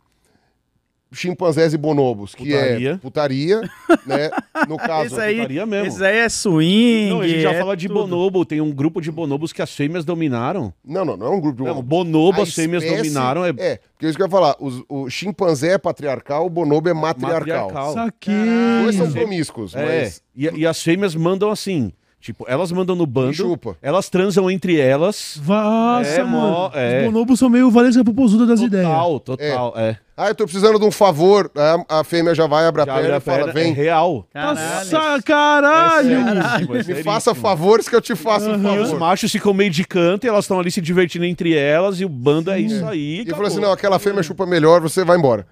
Chimpanzés 1.15 1.73
e 1.73 1.79
bonobos, 1.79 2.35
que 2.35 2.45
Putaria. 2.45 2.91
é 2.93 2.97
putaria, 2.97 3.61
né? 4.07 4.31
No 4.69 4.77
caso, 4.77 5.15
Esse 5.15 5.21
aí, 5.21 5.37
putaria 5.37 5.65
mesmo. 5.67 5.87
esse 5.89 6.05
aí 6.05 6.17
é 6.19 6.29
swing. 6.29 7.11
Não, 7.11 7.21
a 7.21 7.29
gente 7.29 7.41
já 7.43 7.53
é 7.53 7.59
fala 7.59 7.77
de 7.77 7.87
tudo. 7.89 8.01
bonobo. 8.01 8.45
Tem 8.45 8.61
um 8.61 8.73
grupo 8.73 9.01
de 9.01 9.11
bonobos 9.11 9.53
que 9.53 9.63
as 9.63 9.75
fêmeas 9.75 10.05
dominaram. 10.05 10.73
não, 10.85 11.05
não, 11.05 11.17
não 11.17 11.27
é 11.27 11.31
um 11.31 11.41
grupo 11.41 11.63
de 11.63 11.69
Não, 11.69 11.83
bonobo, 11.83 12.41
A 12.41 12.43
as 12.43 12.55
fêmeas 12.55 12.83
espécie- 12.83 13.03
dominaram. 13.03 13.45
É 13.45 13.49
É, 13.57 13.79
porque 13.93 14.07
é 14.07 14.09
isso 14.09 14.17
que 14.19 14.23
eu 14.23 14.27
ia 14.27 14.31
falar. 14.31 14.57
Os- 14.61 14.83
o 14.89 15.09
chimpanzé 15.09 15.73
é 15.73 15.79
patriarcal, 15.79 16.47
o 16.47 16.51
bonobo 16.51 16.89
é 16.89 16.95
matriarcal. 16.95 17.69
matriarcal. 17.71 17.93
Saquei. 17.95 18.35
Os 18.35 18.83
dois 18.83 18.97
são 18.97 19.13
promíscuos, 19.13 19.75
É, 19.75 19.85
mas 20.03 20.23
e, 20.37 20.49
e 20.61 20.67
as 20.67 20.83
fêmeas 20.83 21.15
mandam 21.15 21.51
assim. 21.51 21.93
Tipo, 22.25 22.47
elas 22.49 22.73
mandam 22.73 22.97
no 22.97 23.05
bando, 23.05 23.35
chupa. 23.35 23.77
elas 23.83 24.09
transam 24.09 24.51
entre 24.51 24.81
elas. 24.81 25.39
Nossa, 25.47 26.09
É, 26.09 26.25
mano. 26.25 26.71
é. 26.73 27.01
Os 27.01 27.13
bonobos 27.13 27.39
são 27.39 27.51
meio 27.51 27.71
Valência 27.71 28.03
Popozuda 28.03 28.47
das 28.47 28.63
ideias. 28.63 28.87
Total, 28.87 29.21
total, 29.21 29.75
é. 29.77 29.99
Ah, 30.17 30.29
eu 30.29 30.35
tô 30.35 30.45
precisando 30.45 30.79
de 30.79 30.87
um 30.87 30.91
favor. 30.91 31.51
A, 31.55 31.99
a 32.01 32.05
fêmea 32.05 32.35
já 32.35 32.47
vai, 32.47 32.65
abre 32.67 32.81
a 32.81 32.87
Já 32.87 32.95
perna 32.95 33.17
e 33.17 33.21
fala, 33.21 33.51
é 33.51 33.53
vem, 33.53 33.75
real. 33.75 34.27
Caralho. 34.33 34.59
Nossa, 34.59 35.23
caralho! 35.23 36.15
É 36.15 36.43
seríssimo, 36.55 36.77
é 36.77 36.83
me 36.99 37.03
faça 37.03 37.35
favores 37.35 37.89
que 37.89 37.97
eu 37.97 38.01
te 38.01 38.15
faço 38.17 38.49
um 38.49 38.53
E 38.55 38.79
os 38.79 38.89
favor. 38.89 39.01
machos 39.01 39.31
ficam 39.31 39.53
meio 39.53 39.71
de 39.71 39.85
canto 39.85 40.25
e 40.25 40.29
elas 40.29 40.45
estão 40.45 40.59
ali 40.59 40.71
se 40.71 40.81
divertindo 40.81 41.25
entre 41.25 41.55
elas 41.55 42.01
e 42.01 42.05
o 42.05 42.09
bando 42.09 42.51
é 42.51 42.59
isso 42.61 42.87
aí. 42.87 43.23
E 43.27 43.31
falou 43.33 43.47
assim, 43.49 43.61
não, 43.61 43.73
aquela 43.73 43.99
fêmea 43.99 44.23
chupa 44.23 44.47
melhor, 44.47 44.81
você 44.81 45.05
vai 45.05 45.19
embora. 45.19 45.47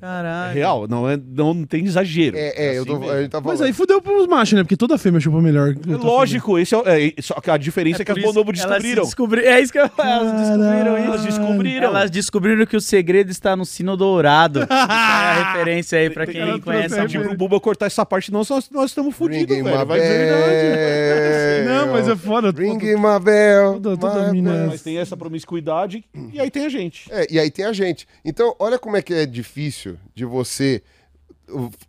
Caralho. 0.00 0.54
Real, 0.54 0.88
não, 0.88 1.08
é, 1.08 1.16
não 1.16 1.64
tem 1.64 1.84
exagero. 1.84 2.36
É, 2.36 2.54
é, 2.56 2.78
eu 2.78 2.82
assim 2.82 2.90
tô, 2.90 2.98
mesmo. 2.98 3.12
a 3.14 3.20
gente 3.20 3.30
tá 3.30 3.42
falando. 3.42 3.58
Mas 3.58 3.66
aí 3.66 3.72
fudeu 3.72 4.00
pros 4.00 4.26
machos, 4.26 4.54
né? 4.54 4.62
Porque 4.62 4.76
toda 4.76 4.96
fêmea 4.96 5.20
chupa 5.20 5.40
melhor. 5.42 5.72
É 5.74 5.96
Lógico, 5.96 6.58
esse 6.58 6.74
é, 6.74 6.78
o- 6.78 6.82
é, 6.86 7.12
só 7.20 7.34
que 7.40 7.50
a 7.50 7.56
diferença 7.56 8.02
é, 8.02 8.04
que 8.04 8.12
as 8.12 8.18
bonobos 8.22 8.58
se 8.58 8.66
descobriram. 8.66 9.04
descobri- 9.04 9.44
É 9.44 9.60
isso 9.60 9.72
que 9.72 9.78
eu 9.78 9.90
Elas 9.98 10.32
descobriram 10.40 10.98
isso. 10.98 11.06
Elas 11.06 11.22
descobriram. 11.24 11.84
Elas 11.88 12.10
descobriram 12.10 12.66
que 12.66 12.76
o 12.76 12.80
segredo 12.80 13.30
está 13.30 13.54
no 13.54 13.64
sino 13.66 13.96
dourado. 13.96 14.60
Aí 14.70 14.70
a 14.70 15.52
referência 15.52 15.98
aí 15.98 16.08
pra 16.10 16.26
quem 16.26 16.40
Elas 16.40 16.60
conhece 16.64 16.86
a 16.86 16.88
trouxeram 16.96 17.04
Pedir 17.06 17.18
música. 17.18 17.36
pro 17.36 17.38
Buba 17.48 17.60
cortar 17.60 17.86
essa 17.86 18.06
parte, 18.06 18.32
não, 18.32 18.40
nós, 18.48 18.70
nós 18.70 18.90
estamos 18.90 19.14
fodidos, 19.14 19.48
Ringing 19.56 19.62
velho. 19.64 19.86
Vai 19.86 19.98
bell. 20.00 21.64
Não, 21.66 21.92
mas 21.92 22.08
é 22.08 22.16
foda. 22.16 22.50
Ringing 22.50 22.96
my 22.96 23.20
bell. 23.22 23.80
Toda- 23.80 23.96
toda 23.96 24.26
my 24.26 24.32
mina 24.32 24.50
é 24.52 24.56
bell. 24.58 24.66
Mas 24.68 24.82
tem 24.82 24.98
essa 24.98 25.16
promiscuidade 25.16 26.04
e 26.32 26.40
aí 26.40 26.50
tem 26.50 26.64
a 26.64 26.68
gente. 26.68 27.06
É, 27.12 27.26
e 27.30 27.38
aí 27.38 27.50
tem 27.50 27.64
a 27.64 27.72
gente. 27.72 28.06
Então, 28.24 28.54
olha 28.58 28.78
como 28.78 28.96
é 28.96 29.02
que 29.02 29.12
é 29.14 29.26
difícil 29.26 29.89
de 30.14 30.24
você 30.24 30.82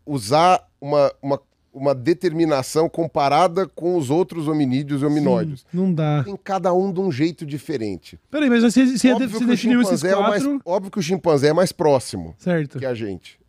usar 0.05 0.67
uma, 0.79 1.11
uma, 1.21 1.39
uma 1.73 1.95
determinação 1.95 2.89
comparada 2.89 3.67
com 3.67 3.95
os 3.97 4.09
outros 4.09 4.47
hominídeos 4.47 5.01
e 5.01 5.05
hominóides. 5.05 5.65
Não 5.71 5.93
dá. 5.93 6.23
Tem 6.23 6.35
cada 6.35 6.73
um 6.73 6.91
de 6.91 6.99
um 6.99 7.11
jeito 7.11 7.45
diferente. 7.45 8.19
Peraí, 8.29 8.49
mas 8.49 8.63
você, 8.63 8.85
você, 8.85 9.11
Óbvio 9.13 9.29
você 9.29 9.43
o 9.43 9.47
definiu 9.47 9.81
esses 9.81 9.99
chimpanzé 9.99 10.11
é 10.13 10.17
o 10.17 10.21
mais- 10.21 10.43
quatro. 10.43 10.61
óbvio 10.65 10.91
que 10.91 10.99
o 10.99 11.03
chimpanzé 11.03 11.47
é 11.49 11.53
mais 11.53 11.71
próximo 11.71 12.35
Certo. 12.37 12.79
que 12.79 12.85
a 12.85 12.93
gente. 12.93 13.39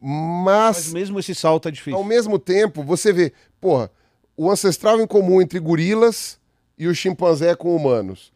Mas 0.00 0.76
Mas, 0.86 0.92
mesmo 0.92 1.18
esse 1.20 1.34
salto 1.34 1.68
é 1.68 1.70
difícil. 1.70 1.98
ao 1.98 2.04
mesmo 2.04 2.38
tempo, 2.38 2.82
você 2.82 3.12
vê, 3.12 3.32
porra, 3.60 3.90
o 4.36 4.50
ancestral 4.50 4.98
em 5.00 5.06
comum 5.06 5.42
entre 5.42 5.58
gorilas 5.60 6.38
e 6.78 6.86
o 6.86 6.94
chimpanzé 6.94 7.54
com 7.54 7.76
humanos. 7.76 8.32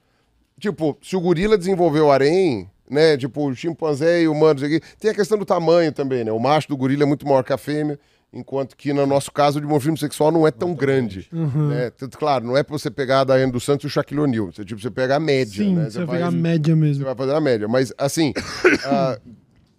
Tipo, 0.61 0.97
se 1.03 1.17
o 1.17 1.21
gorila 1.21 1.57
desenvolveu 1.57 2.13
harém, 2.13 2.71
né? 2.91 3.17
Tipo, 3.17 3.49
o 3.49 3.55
chimpanzé 3.55 4.23
e 4.23 4.29
o 4.29 4.33
humano, 4.33 4.57
isso 4.57 4.67
aqui, 4.67 4.81
tem 4.99 5.11
a 5.11 5.15
questão 5.15 5.39
do 5.39 5.45
tamanho 5.45 5.93
também, 5.93 6.25
né? 6.25 6.33
O 6.33 6.39
macho 6.39 6.69
do 6.69 6.77
gorila 6.77 7.03
é 7.03 7.07
muito 7.07 7.27
maior 7.27 7.43
que 7.43 7.53
a 7.53 7.59
fêmea, 7.59 7.99
enquanto 8.33 8.77
que 8.77 8.93
no 8.93 9.07
nosso 9.07 9.31
caso 9.31 9.59
o 9.59 9.61
dimorfismo 9.61 9.97
sexual 9.97 10.33
não 10.33 10.47
é 10.47 10.51
tão 10.51 10.75
grande. 10.75 11.29
Né? 11.33 11.91
Tanto, 11.97 12.19
claro, 12.19 12.45
não 12.45 12.57
é 12.57 12.63
pra 12.63 12.77
você 12.77 12.91
pegar 12.91 13.21
a 13.21 13.25
Daiane 13.25 13.53
dos 13.53 13.65
Santos 13.65 13.85
e 13.85 13.87
o 13.87 13.91
Shaquille 13.91 14.21
O'Neal. 14.21 14.51
Você, 14.53 14.65
tipo, 14.65 14.81
você 14.81 14.91
pega 14.91 15.17
a 15.17 15.21
média, 15.21 15.65
Sim, 15.65 15.75
né? 15.77 15.85
você 15.91 15.99
vai 15.99 16.07
faz- 16.07 16.19
pegar 16.19 16.27
a 16.29 16.31
média 16.33 16.75
mesmo. 16.77 16.97
você 17.03 17.05
vai 17.05 17.15
fazer 17.15 17.33
a 17.35 17.41
média. 17.41 17.69
Mas, 17.69 17.93
assim, 17.97 18.33
ah, 18.85 19.19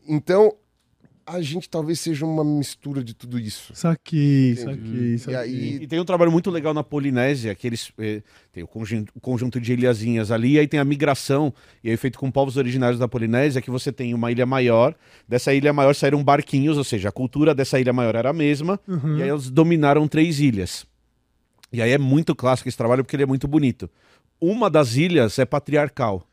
então, 0.08 0.54
a 1.26 1.42
gente 1.42 1.68
talvez 1.70 2.00
seja 2.00 2.26
uma 2.26 2.44
mistura 2.44 3.04
de 3.04 3.14
tudo 3.14 3.40
isso. 3.40 3.74
Saquei, 3.76 4.52
Entendi. 4.52 4.62
saquei, 4.62 5.14
E 5.16 5.20
saquei. 5.20 5.36
aí, 5.40 5.76
E 5.82 5.88
tem 5.88 6.00
um 6.00 6.06
trabalho 6.06 6.32
muito 6.32 6.52
legal 6.52 6.74
na 6.74 6.84
Polinésia, 6.84 7.56
que 7.56 7.66
eles 7.66 7.92
eh, 7.98 8.22
tem 8.54 8.64
o 8.64 8.68
conjunto, 8.68 9.12
o 9.16 9.20
conjunto 9.20 9.60
de 9.60 9.74
ilhazinhas 9.74 10.30
ali, 10.32 10.54
e 10.54 10.60
aí 10.60 10.68
tem 10.68 10.80
a 10.80 10.86
migração, 10.86 11.54
e 11.84 11.90
aí 11.90 11.98
feito 11.98 12.20
com 12.20 12.30
povos 12.30 12.58
originários 12.58 13.00
da 13.00 13.08
Polinésia, 13.08 13.62
que 13.62 13.72
você 13.72 13.92
tem 13.92 14.14
uma 14.14 14.32
ilha 14.32 14.46
maior, 14.46 14.94
dessa 15.28 15.54
ilha 15.54 15.74
maior 15.74 15.96
saíram 15.96 16.24
barquinhos, 16.24 16.78
ou 16.78 16.84
seja, 16.84 17.10
a 17.10 17.12
cultura 17.12 17.56
dessa 17.56 17.80
ilha 17.80 17.92
maior 17.94 18.14
era 18.16 18.30
a 18.30 18.34
mesma, 18.34 18.80
Uhum. 18.88 19.18
e 19.18 19.24
aí 19.24 19.30
eles 19.30 19.50
dominaram 19.50 20.08
três 20.08 20.40
ilhas. 20.40 20.86
E 21.74 21.82
aí 21.82 21.92
é 21.92 21.98
muito 21.98 22.36
clássico 22.36 22.70
esse 22.70 22.78
trabalho 22.78 23.04
porque 23.04 23.16
ele 23.16 23.24
é 23.24 23.28
muito 23.28 23.48
bonito. 23.48 23.90
Uma 24.40 24.70
das 24.70 24.96
ilhas 24.96 25.40
é 25.40 25.46
patriarcal. 25.46 26.26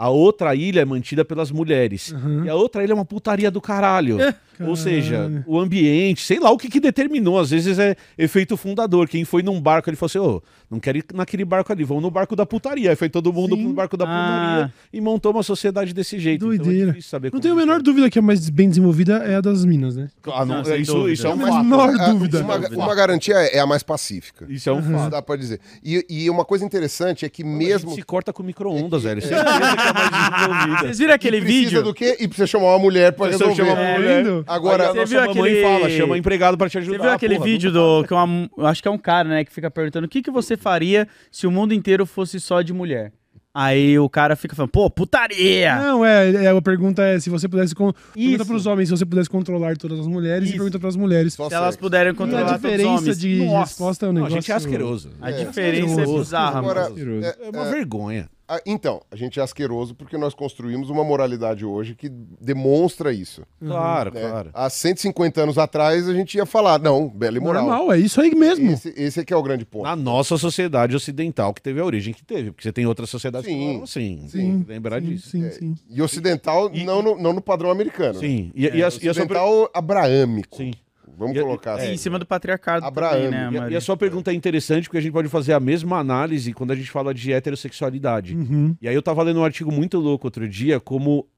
A 0.00 0.08
outra 0.08 0.54
ilha 0.54 0.80
é 0.80 0.84
mantida 0.86 1.26
pelas 1.26 1.50
mulheres. 1.50 2.10
Uhum. 2.12 2.46
E 2.46 2.48
a 2.48 2.54
outra 2.54 2.82
ilha 2.82 2.92
é 2.92 2.94
uma 2.94 3.04
putaria 3.04 3.50
do 3.50 3.60
caralho. 3.60 4.16
Ou 4.66 4.76
seja, 4.76 5.42
o 5.46 5.58
ambiente, 5.58 6.24
sei 6.24 6.38
lá 6.40 6.50
o 6.50 6.58
que, 6.58 6.68
que 6.68 6.80
determinou. 6.80 7.38
Às 7.38 7.50
vezes 7.50 7.78
é 7.78 7.96
efeito 8.18 8.56
fundador. 8.56 9.08
Quem 9.08 9.24
foi 9.24 9.42
num 9.42 9.60
barco, 9.60 9.88
ele 9.88 9.96
falou 9.96 10.08
assim: 10.08 10.18
ô, 10.18 10.42
não 10.70 10.78
quero 10.80 10.98
ir 10.98 11.04
naquele 11.14 11.44
barco 11.44 11.72
ali, 11.72 11.84
vamos 11.84 12.02
no 12.02 12.10
barco 12.10 12.34
da 12.36 12.44
putaria. 12.46 12.90
Aí 12.90 12.96
foi 12.96 13.08
todo 13.08 13.32
mundo 13.32 13.56
Sim. 13.56 13.64
pro 13.64 13.72
barco 13.72 13.96
da 13.96 14.04
Ah. 14.04 14.08
putaria 14.08 14.72
e 14.92 15.00
montou 15.00 15.32
uma 15.32 15.42
sociedade 15.42 15.92
desse 15.94 16.18
jeito. 16.18 16.52
Então 16.52 16.52
é 16.52 16.64
Doideira. 16.64 16.86
difícil 16.92 17.10
saber 17.10 17.30
Não 17.32 17.40
tenho 17.40 17.54
a 17.54 17.56
menor 17.56 17.76
isso 17.76 17.84
dúvida 17.84 18.10
que 18.10 18.18
a 18.18 18.22
mais 18.22 18.48
bem 18.50 18.68
desenvolvida 18.68 19.18
é 19.18 19.36
a 19.36 19.40
das 19.40 19.64
minas, 19.64 19.96
né? 19.96 20.08
é. 20.26 20.30
Ah, 20.32 20.44
não, 20.44 20.62
Não, 20.62 20.76
isso, 20.76 20.92
dúvida. 20.94 21.12
isso 21.12 21.26
é 21.26 21.34
um 21.34 21.38
fato. 21.38 21.64
menor 21.64 21.90
Ah, 21.98 22.08
dúvida. 22.10 22.40
Uma, 22.40 22.56
uma 22.84 22.94
garantia 22.94 23.34
é 23.36 23.56
é 23.56 23.60
a 23.60 23.66
mais 23.66 23.82
pacífica. 23.82 24.46
Isso 24.48 24.68
é 24.68 24.72
um 24.72 24.80
Isso 24.80 24.90
fato. 24.90 25.10
dá 25.10 25.20
pra 25.22 25.36
dizer. 25.36 25.60
E, 25.84 26.04
e 26.08 26.30
uma 26.30 26.44
coisa 26.44 26.64
interessante 26.64 27.24
é 27.24 27.28
que 27.28 27.42
A 27.42 27.46
gente 27.46 27.56
mesmo. 27.56 27.94
se 27.94 28.02
corta 28.02 28.32
com 28.32 28.42
micro-ondas, 28.42 29.02
velho. 29.02 29.20
É 29.24 29.30
mais 29.30 30.10
desenvolvida. 30.10 30.78
Vocês 30.80 30.98
viram 30.98 31.14
aquele 31.14 31.36
E 31.38 31.40
precisa 31.40 31.64
vídeo? 31.68 31.82
do 31.82 31.94
quê? 31.94 32.16
E 32.20 32.26
precisa 32.28 32.46
chamar 32.46 32.66
uma 32.66 32.78
mulher 32.78 33.12
pra 33.12 33.26
resolver. 33.26 33.54
chamar 33.54 33.72
uma 33.72 33.80
É, 33.82 33.96
mulher. 33.98 34.44
Agora, 34.50 34.82
Aí 34.84 34.88
a 34.88 34.92
Você 34.92 34.98
nossa 34.98 35.06
viu 35.10 35.20
mamãe 35.20 35.40
aquele- 35.52 35.62
fala, 35.62 35.90
chama 35.90 36.18
empregado 36.18 36.58
pra 36.58 36.68
te 36.68 36.78
ajudar. 36.78 36.96
Você 36.98 37.02
viu 37.04 37.12
aquele 37.12 37.34
porra, 37.36 37.46
vídeo 37.46 37.70
do. 37.72 38.04
Que 38.04 38.12
é 38.12 38.16
uma, 38.16 38.50
eu 38.58 38.66
acho 38.66 38.82
que 38.82 38.88
é 38.88 38.90
um 38.90 38.98
cara, 38.98 39.28
né, 39.28 39.44
que 39.44 39.52
fica 39.52 39.70
perguntando 39.70 40.06
o 40.06 40.08
que, 40.08 40.22
que 40.22 40.30
você 40.30 40.56
faria 40.56 41.06
se 41.30 41.46
o 41.46 41.50
mundo 41.50 41.72
inteiro 41.72 42.04
fosse 42.04 42.40
só 42.40 42.60
de 42.62 42.72
mulher. 42.72 43.12
Aí 43.52 43.98
o 43.98 44.08
cara 44.08 44.36
fica 44.36 44.54
falando, 44.54 44.70
pô, 44.70 44.88
putaria! 44.88 45.74
Não, 45.74 46.04
é, 46.04 46.44
é, 46.44 46.48
a 46.48 46.62
pergunta 46.62 47.02
é 47.02 47.18
se 47.18 47.28
você 47.28 47.48
pudesse. 47.48 47.74
Con... 47.74 47.92
Pergunta 47.92 48.42
Isso. 48.42 48.46
pros 48.46 48.64
homens 48.64 48.88
se 48.88 48.96
você 48.96 49.04
pudesse 49.04 49.28
controlar 49.28 49.76
todas 49.76 49.98
as 49.98 50.06
mulheres 50.06 50.44
Isso. 50.46 50.54
e 50.54 50.58
pergunta 50.58 50.78
pras 50.78 50.94
mulheres. 50.94 51.34
Só 51.34 51.48
Se 51.48 51.54
elas 51.56 51.70
sexo. 51.74 51.78
puderem 51.80 52.12
E 52.12 52.14
controlar 52.14 52.42
a 52.42 52.44
todos 52.58 52.64
os 52.64 52.70
diferença 52.70 53.00
homens. 53.00 53.18
de 53.18 53.44
Nossa, 53.44 53.58
resposta 53.60 54.06
é 54.06 54.08
um 54.08 54.12
Não, 54.12 54.20
a 54.20 54.28
negócio. 54.28 54.40
gente 54.42 54.52
é 54.52 54.54
asqueroso. 54.54 55.10
A 55.20 55.30
É. 55.30 55.44
diferença 55.44 55.86
é 55.88 55.90
Asqueroso. 56.02 56.18
bizarra, 56.18 56.58
Agora, 56.60 56.90
mano. 56.90 57.24
É, 57.24 57.36
É 57.42 57.50
uma 57.50 57.64
vergonha. 57.70 58.28
Ah, 58.52 58.60
então, 58.66 59.00
a 59.12 59.14
gente 59.14 59.38
é 59.38 59.42
asqueroso 59.44 59.94
porque 59.94 60.18
nós 60.18 60.34
construímos 60.34 60.90
uma 60.90 61.04
moralidade 61.04 61.64
hoje 61.64 61.94
que 61.94 62.08
demonstra 62.08 63.12
isso. 63.12 63.42
Claro, 63.64 64.12
né? 64.12 64.20
claro. 64.28 64.50
Há 64.52 64.68
150 64.68 65.40
anos 65.42 65.56
atrás 65.56 66.08
a 66.08 66.12
gente 66.12 66.34
ia 66.36 66.44
falar, 66.44 66.80
não, 66.80 67.08
bela 67.08 67.36
e 67.36 67.40
moral. 67.40 67.64
Normal, 67.64 67.92
é 67.92 67.98
isso 68.00 68.20
aí 68.20 68.34
mesmo. 68.34 68.68
Esse, 68.72 68.92
esse 68.96 69.20
é 69.20 69.24
que 69.24 69.32
é 69.32 69.36
o 69.36 69.42
grande 69.42 69.64
ponto. 69.64 69.84
Na 69.84 69.94
nossa 69.94 70.36
sociedade 70.36 70.96
ocidental, 70.96 71.54
que 71.54 71.62
teve 71.62 71.78
a 71.78 71.84
origem 71.84 72.12
que 72.12 72.24
teve. 72.24 72.50
Porque 72.50 72.64
você 72.64 72.72
tem 72.72 72.86
outras 72.86 73.08
sociedades 73.08 73.46
que 73.46 73.52
Sim. 73.52 73.64
não 73.66 73.72
eram 73.74 73.82
assim. 73.84 74.26
Sim. 74.26 74.64
Lembrar 74.66 75.00
Sim, 75.00 75.06
disso. 75.06 75.30
sim, 75.30 75.50
sim. 75.52 75.74
E 75.88 76.02
ocidental, 76.02 76.68
não, 76.84 77.00
no, 77.02 77.16
não 77.22 77.32
no 77.32 77.40
padrão 77.40 77.70
americano. 77.70 78.18
Sim. 78.18 78.50
E, 78.52 78.64
e 78.64 78.68
a, 78.68 78.74
e 78.74 78.82
a 78.82 78.90
sua 78.90 79.00
per- 79.00 79.10
Ocidental 79.10 79.70
abraâmico. 79.72 80.56
Sim. 80.56 80.72
Vamos 81.20 81.36
E 81.36 81.38
a- 81.38 81.42
colocar 81.42 81.78
É, 81.78 81.82
assim. 81.84 81.92
em 81.92 81.96
cima 81.98 82.18
do 82.18 82.24
patriarcado 82.24 82.84
Abraão. 82.86 83.12
também, 83.12 83.30
né, 83.30 83.50
E 83.52 83.58
a, 83.58 83.70
e 83.72 83.76
a 83.76 83.80
sua 83.80 83.96
pergunta 83.96 84.30
é 84.32 84.34
interessante 84.34 84.84
porque 84.84 84.96
a 84.98 85.00
gente 85.02 85.12
pode 85.12 85.28
fazer 85.28 85.52
a 85.52 85.60
mesma 85.60 85.98
análise 85.98 86.52
quando 86.54 86.70
a 86.70 86.74
gente 86.74 86.90
fala 86.90 87.12
de 87.12 87.30
heterossexualidade. 87.32 88.34
Uhum. 88.34 88.74
E 88.80 88.88
aí 88.88 88.94
eu 88.94 89.02
tava 89.02 89.22
lendo 89.22 89.38
um 89.40 89.44
artigo 89.44 89.70
muito 89.70 89.98
louco 89.98 90.26
outro 90.26 90.48
dia, 90.48 90.80
como 90.80 91.28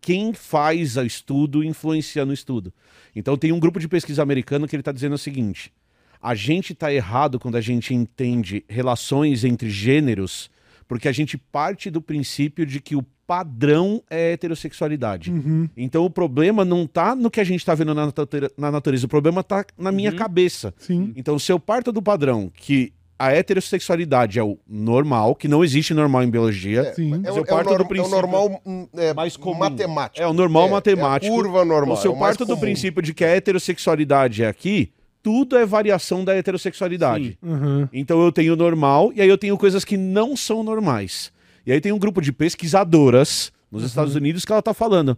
quem 0.00 0.32
faz 0.34 0.96
o 0.96 1.02
estudo 1.04 1.62
influencia 1.64 2.24
no 2.26 2.32
estudo. 2.32 2.72
Então 3.16 3.36
tem 3.36 3.52
um 3.52 3.58
grupo 3.60 3.80
de 3.80 3.88
pesquisa 3.88 4.22
americano 4.22 4.66
que 4.68 4.74
ele 4.76 4.80
está 4.82 4.92
dizendo 4.92 5.14
o 5.14 5.18
seguinte: 5.18 5.72
a 6.20 6.34
gente 6.34 6.72
está 6.72 6.92
errado 6.92 7.38
quando 7.38 7.56
a 7.56 7.60
gente 7.60 7.94
entende 7.94 8.64
relações 8.68 9.44
entre 9.44 9.70
gêneros, 9.70 10.50
porque 10.86 11.08
a 11.08 11.12
gente 11.12 11.38
parte 11.38 11.90
do 11.90 12.02
princípio 12.02 12.66
de 12.66 12.80
que 12.80 12.96
o 12.96 13.04
padrão 13.36 14.02
é 14.10 14.32
heterossexualidade. 14.32 15.30
Uhum. 15.30 15.66
Então 15.74 16.04
o 16.04 16.10
problema 16.10 16.64
não 16.66 16.86
tá 16.86 17.14
no 17.16 17.30
que 17.30 17.40
a 17.40 17.44
gente 17.44 17.60
está 17.60 17.74
vendo 17.74 17.94
na, 17.94 18.12
na 18.58 18.70
natureza, 18.70 19.06
o 19.06 19.08
problema 19.08 19.42
tá 19.42 19.64
na 19.78 19.90
minha 19.90 20.12
cabeça. 20.12 20.74
Sim. 20.76 21.12
Então, 21.16 21.38
se 21.38 21.50
eu 21.50 21.58
parto 21.58 21.90
do 21.90 22.02
padrão 22.02 22.50
que 22.54 22.92
a 23.18 23.30
heterossexualidade 23.32 24.38
é 24.38 24.42
o 24.42 24.58
normal, 24.68 25.34
que 25.34 25.48
não 25.48 25.64
existe 25.64 25.94
normal 25.94 26.24
em 26.24 26.30
biologia, 26.30 26.92
Sim. 26.92 27.14
É, 27.14 27.18
Mas 27.18 27.34
o, 27.34 27.38
eu 27.38 27.38
é 27.38 27.40
o 27.40 27.46
parto 27.46 27.68
do 27.68 27.70
norm- 27.70 27.80
é 27.80 27.84
o 27.84 27.88
princípio 27.88 28.16
normal 28.20 28.62
hum, 28.66 28.86
é, 28.94 29.14
mais 29.14 29.36
comum. 29.36 29.58
matemático. 29.58 30.22
é 30.22 30.26
o 30.26 30.32
normal 30.34 30.66
É, 30.66 30.70
matemático. 30.72 31.32
É 31.32 31.38
a 31.38 31.42
curva 31.42 31.64
normal. 31.64 31.94
Então, 31.94 31.96
se 32.02 32.06
eu 32.08 32.12
é 32.12 32.14
o 32.14 32.18
mais 32.18 32.36
parto 32.36 32.44
do 32.44 32.54
comum. 32.54 32.60
princípio 32.60 33.00
de 33.00 33.14
que 33.14 33.24
a 33.24 33.28
heterossexualidade 33.28 34.42
é 34.42 34.48
aqui, 34.48 34.90
tudo 35.22 35.56
é 35.56 35.64
variação 35.64 36.24
da 36.24 36.34
heterossexualidade. 36.36 37.38
Uhum. 37.42 37.88
Então 37.92 38.20
eu 38.22 38.30
tenho 38.32 38.56
normal 38.56 39.12
e 39.14 39.22
aí 39.22 39.28
eu 39.28 39.38
tenho 39.38 39.56
coisas 39.56 39.84
que 39.84 39.96
não 39.96 40.36
são 40.36 40.62
normais. 40.64 41.32
E 41.66 41.72
aí 41.72 41.80
tem 41.80 41.92
um 41.92 41.98
grupo 41.98 42.20
de 42.20 42.32
pesquisadoras 42.32 43.52
nos 43.70 43.84
Estados 43.84 44.14
Unidos 44.14 44.44
que 44.44 44.52
ela 44.52 44.62
tá 44.62 44.74
falando. 44.74 45.16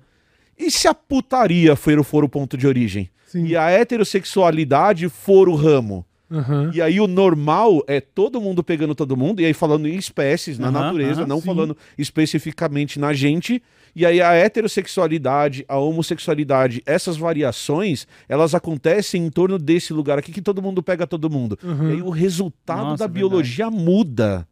E 0.59 0.71
se 0.71 0.87
a 0.87 0.95
putaria 0.95 1.75
for, 1.75 2.03
for 2.05 2.25
o 2.25 2.29
ponto 2.29 2.57
de 2.57 2.66
origem? 2.66 3.11
Sim. 3.27 3.47
E 3.47 3.57
a 3.57 3.69
heterossexualidade 3.71 5.09
for 5.09 5.49
o 5.49 5.55
ramo? 5.55 6.07
Uhum. 6.31 6.71
E 6.73 6.81
aí 6.81 7.01
o 7.01 7.07
normal 7.07 7.83
é 7.87 8.01
todo 8.01 8.41
mundo 8.41 8.62
pegando 8.65 8.95
todo 8.95 9.16
mundo, 9.16 9.41
e 9.41 9.45
aí 9.45 9.53
falando 9.53 9.87
em 9.87 9.97
espécies, 9.97 10.59
na 10.59 10.69
Aham, 10.69 10.81
natureza, 10.81 11.21
aham, 11.21 11.29
não 11.29 11.41
sim. 11.41 11.47
falando 11.47 11.77
especificamente 11.99 12.99
na 12.99 13.12
gente. 13.12 13.62
E 13.95 14.05
aí 14.05 14.21
a 14.21 14.33
heterossexualidade, 14.33 15.65
a 15.69 15.79
homossexualidade, 15.79 16.83
essas 16.87 17.16
variações, 17.16 18.07
elas 18.29 18.55
acontecem 18.55 19.25
em 19.25 19.31
torno 19.31 19.59
desse 19.59 19.93
lugar 19.93 20.19
aqui 20.19 20.33
que 20.33 20.43
todo 20.43 20.62
mundo 20.62 20.83
pega 20.83 21.07
todo 21.07 21.31
mundo. 21.31 21.59
Uhum. 21.62 21.91
E 21.91 21.93
aí 21.93 22.03
o 22.03 22.11
resultado 22.11 22.79
Nossa, 22.79 22.99
da 22.99 23.07
verdade. 23.07 23.19
biologia 23.19 23.71
muda. 23.71 24.47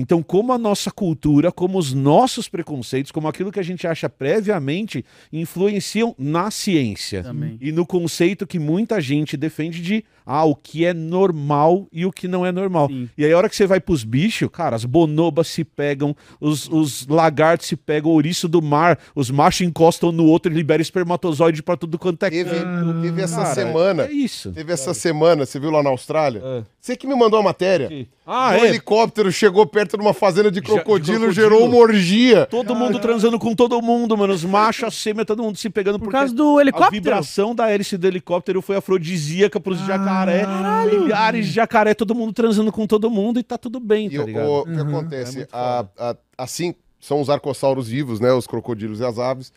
Então, 0.00 0.22
como 0.22 0.52
a 0.52 0.58
nossa 0.58 0.92
cultura, 0.92 1.50
como 1.50 1.76
os 1.76 1.92
nossos 1.92 2.48
preconceitos, 2.48 3.10
como 3.10 3.26
aquilo 3.26 3.50
que 3.50 3.58
a 3.58 3.64
gente 3.64 3.84
acha 3.84 4.08
previamente, 4.08 5.04
influenciam 5.32 6.14
na 6.16 6.52
ciência. 6.52 7.24
Também. 7.24 7.58
E 7.60 7.72
no 7.72 7.84
conceito 7.84 8.46
que 8.46 8.60
muita 8.60 9.00
gente 9.00 9.36
defende 9.36 9.82
de 9.82 10.04
ah, 10.30 10.44
o 10.44 10.54
que 10.54 10.84
é 10.84 10.92
normal 10.92 11.86
e 11.90 12.04
o 12.04 12.12
que 12.12 12.28
não 12.28 12.44
é 12.44 12.52
normal. 12.52 12.88
Sim. 12.88 13.08
E 13.16 13.24
aí, 13.24 13.32
a 13.32 13.38
hora 13.38 13.48
que 13.48 13.56
você 13.56 13.66
vai 13.66 13.80
pros 13.80 14.04
bichos, 14.04 14.46
cara, 14.52 14.76
as 14.76 14.84
bonobas 14.84 15.48
se 15.48 15.64
pegam, 15.64 16.14
os, 16.38 16.68
os 16.68 17.06
lagartos 17.06 17.66
se 17.66 17.76
pegam, 17.76 18.10
o 18.10 18.14
ouriço 18.14 18.46
do 18.46 18.60
mar, 18.60 18.98
os 19.14 19.30
machos 19.30 19.62
encostam 19.66 20.12
no 20.12 20.26
outro 20.26 20.52
e 20.52 20.54
libera 20.54 20.82
espermatozoide 20.82 21.62
pra 21.62 21.78
tudo 21.78 21.98
quanto 21.98 22.22
é 22.26 22.30
Teve, 22.30 22.50
canto. 22.60 23.00
teve 23.00 23.22
essa 23.22 23.42
Cara, 23.42 23.54
semana. 23.54 24.02
É 24.04 24.12
isso. 24.12 24.52
Teve 24.52 24.70
essa 24.70 24.92
semana, 24.92 25.46
você 25.46 25.58
viu 25.58 25.70
lá 25.70 25.82
na 25.82 25.88
Austrália? 25.88 26.66
Você 26.78 26.94
que 26.94 27.06
me 27.06 27.14
mandou 27.14 27.40
a 27.40 27.42
matéria. 27.42 28.06
Ah, 28.26 28.50
um 28.50 28.64
é. 28.64 28.68
helicóptero 28.68 29.32
chegou 29.32 29.64
perto 29.66 29.96
de 29.96 30.02
uma 30.02 30.12
fazenda 30.12 30.50
de 30.50 30.58
de 30.58 30.62
crocodilo, 30.62 31.18
crocodilo. 31.20 31.32
gerou 31.32 31.64
uma 31.66 31.76
orgia. 31.76 32.44
Todo 32.46 32.74
mundo 32.74 32.98
transando 32.98 33.38
com 33.38 33.54
todo 33.54 33.80
mundo, 33.80 34.16
mano. 34.18 34.32
Os 34.32 34.44
machos, 34.44 34.84
as 34.84 35.02
fêmeas, 35.02 35.26
todo 35.26 35.42
mundo 35.42 35.56
se 35.56 35.70
pegando 35.70 35.98
Por 35.98 36.10
causa 36.10 36.34
do 36.34 36.58
a 36.58 36.60
helicóptero. 36.62 36.90
vibração 36.92 37.54
da 37.54 37.70
hélice 37.70 37.96
do 37.96 38.06
helicóptero 38.06 38.60
foi 38.60 38.76
afrodisíaca 38.76 39.60
pros 39.60 39.80
jacaré. 40.26 40.96
Milhares 40.98 41.46
de 41.46 41.52
jacaré, 41.52 41.94
todo 41.94 42.14
mundo 42.14 42.32
transando 42.32 42.72
com 42.72 42.86
todo 42.86 43.10
mundo 43.10 43.38
e 43.38 43.42
tá 43.42 43.56
tudo 43.58 43.78
bem, 43.80 44.06
E 44.06 44.16
tá 44.16 44.22
o, 44.22 44.26
ligado? 44.26 44.48
o 44.50 44.64
que 44.64 44.70
É 44.70 44.80
acontece? 44.80 45.36
muito 45.38 45.54
A- 45.54 45.86
a- 45.98 46.16
assim, 46.36 46.74
são 47.00 47.20
os 47.20 47.30
arcossauros 47.30 47.88
vivos, 47.88 48.20
né? 48.20 48.32
Os 48.32 48.46
crocodilos 48.46 49.00
e 49.00 49.04
as 49.04 49.18
aves. 49.18 49.52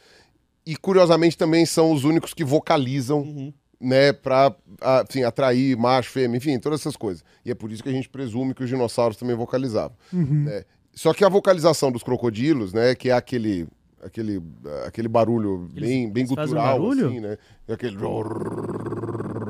E 0.65 0.75
curiosamente 0.75 1.37
também 1.37 1.65
são 1.65 1.91
os 1.91 2.03
únicos 2.03 2.33
que 2.33 2.43
vocalizam, 2.43 3.21
Uhum. 3.21 3.53
né? 3.79 4.13
Pra 4.13 4.53
a- 4.79 5.03
enfim, 5.09 5.23
atrair 5.23 5.75
macho, 5.75 6.09
fêmea, 6.11 6.37
enfim, 6.37 6.59
todas 6.59 6.79
essas 6.81 6.95
coisas. 6.95 7.23
E 7.45 7.49
é 7.51 7.55
por 7.55 7.71
isso 7.71 7.81
que 7.81 7.89
a 7.89 7.93
gente 7.93 8.07
presume 8.09 8.53
que 8.53 8.63
os 8.63 8.69
dinossauros 8.69 9.17
também 9.17 9.35
vocalizavam. 9.35 9.95
né? 10.13 10.63
Só 10.93 11.13
que 11.13 11.23
a 11.23 11.29
vocalização 11.29 11.91
dos 11.91 12.03
crocodilos, 12.03 12.73
né? 12.73 12.93
Que 12.95 13.09
é 13.09 13.13
aquele. 13.13 13.67
Aquele, 14.03 14.41
aquele 14.87 15.07
barulho 15.07 15.69
bem, 15.71 16.09
bem 16.09 16.23
eles 16.23 16.33
fazem 16.33 16.55
um 16.55 16.57
gutural, 16.57 16.79
barulho? 16.79 17.05
assim, 17.07 17.19
né? 17.19 17.37
É 17.67 17.73
Aquele. 17.73 17.95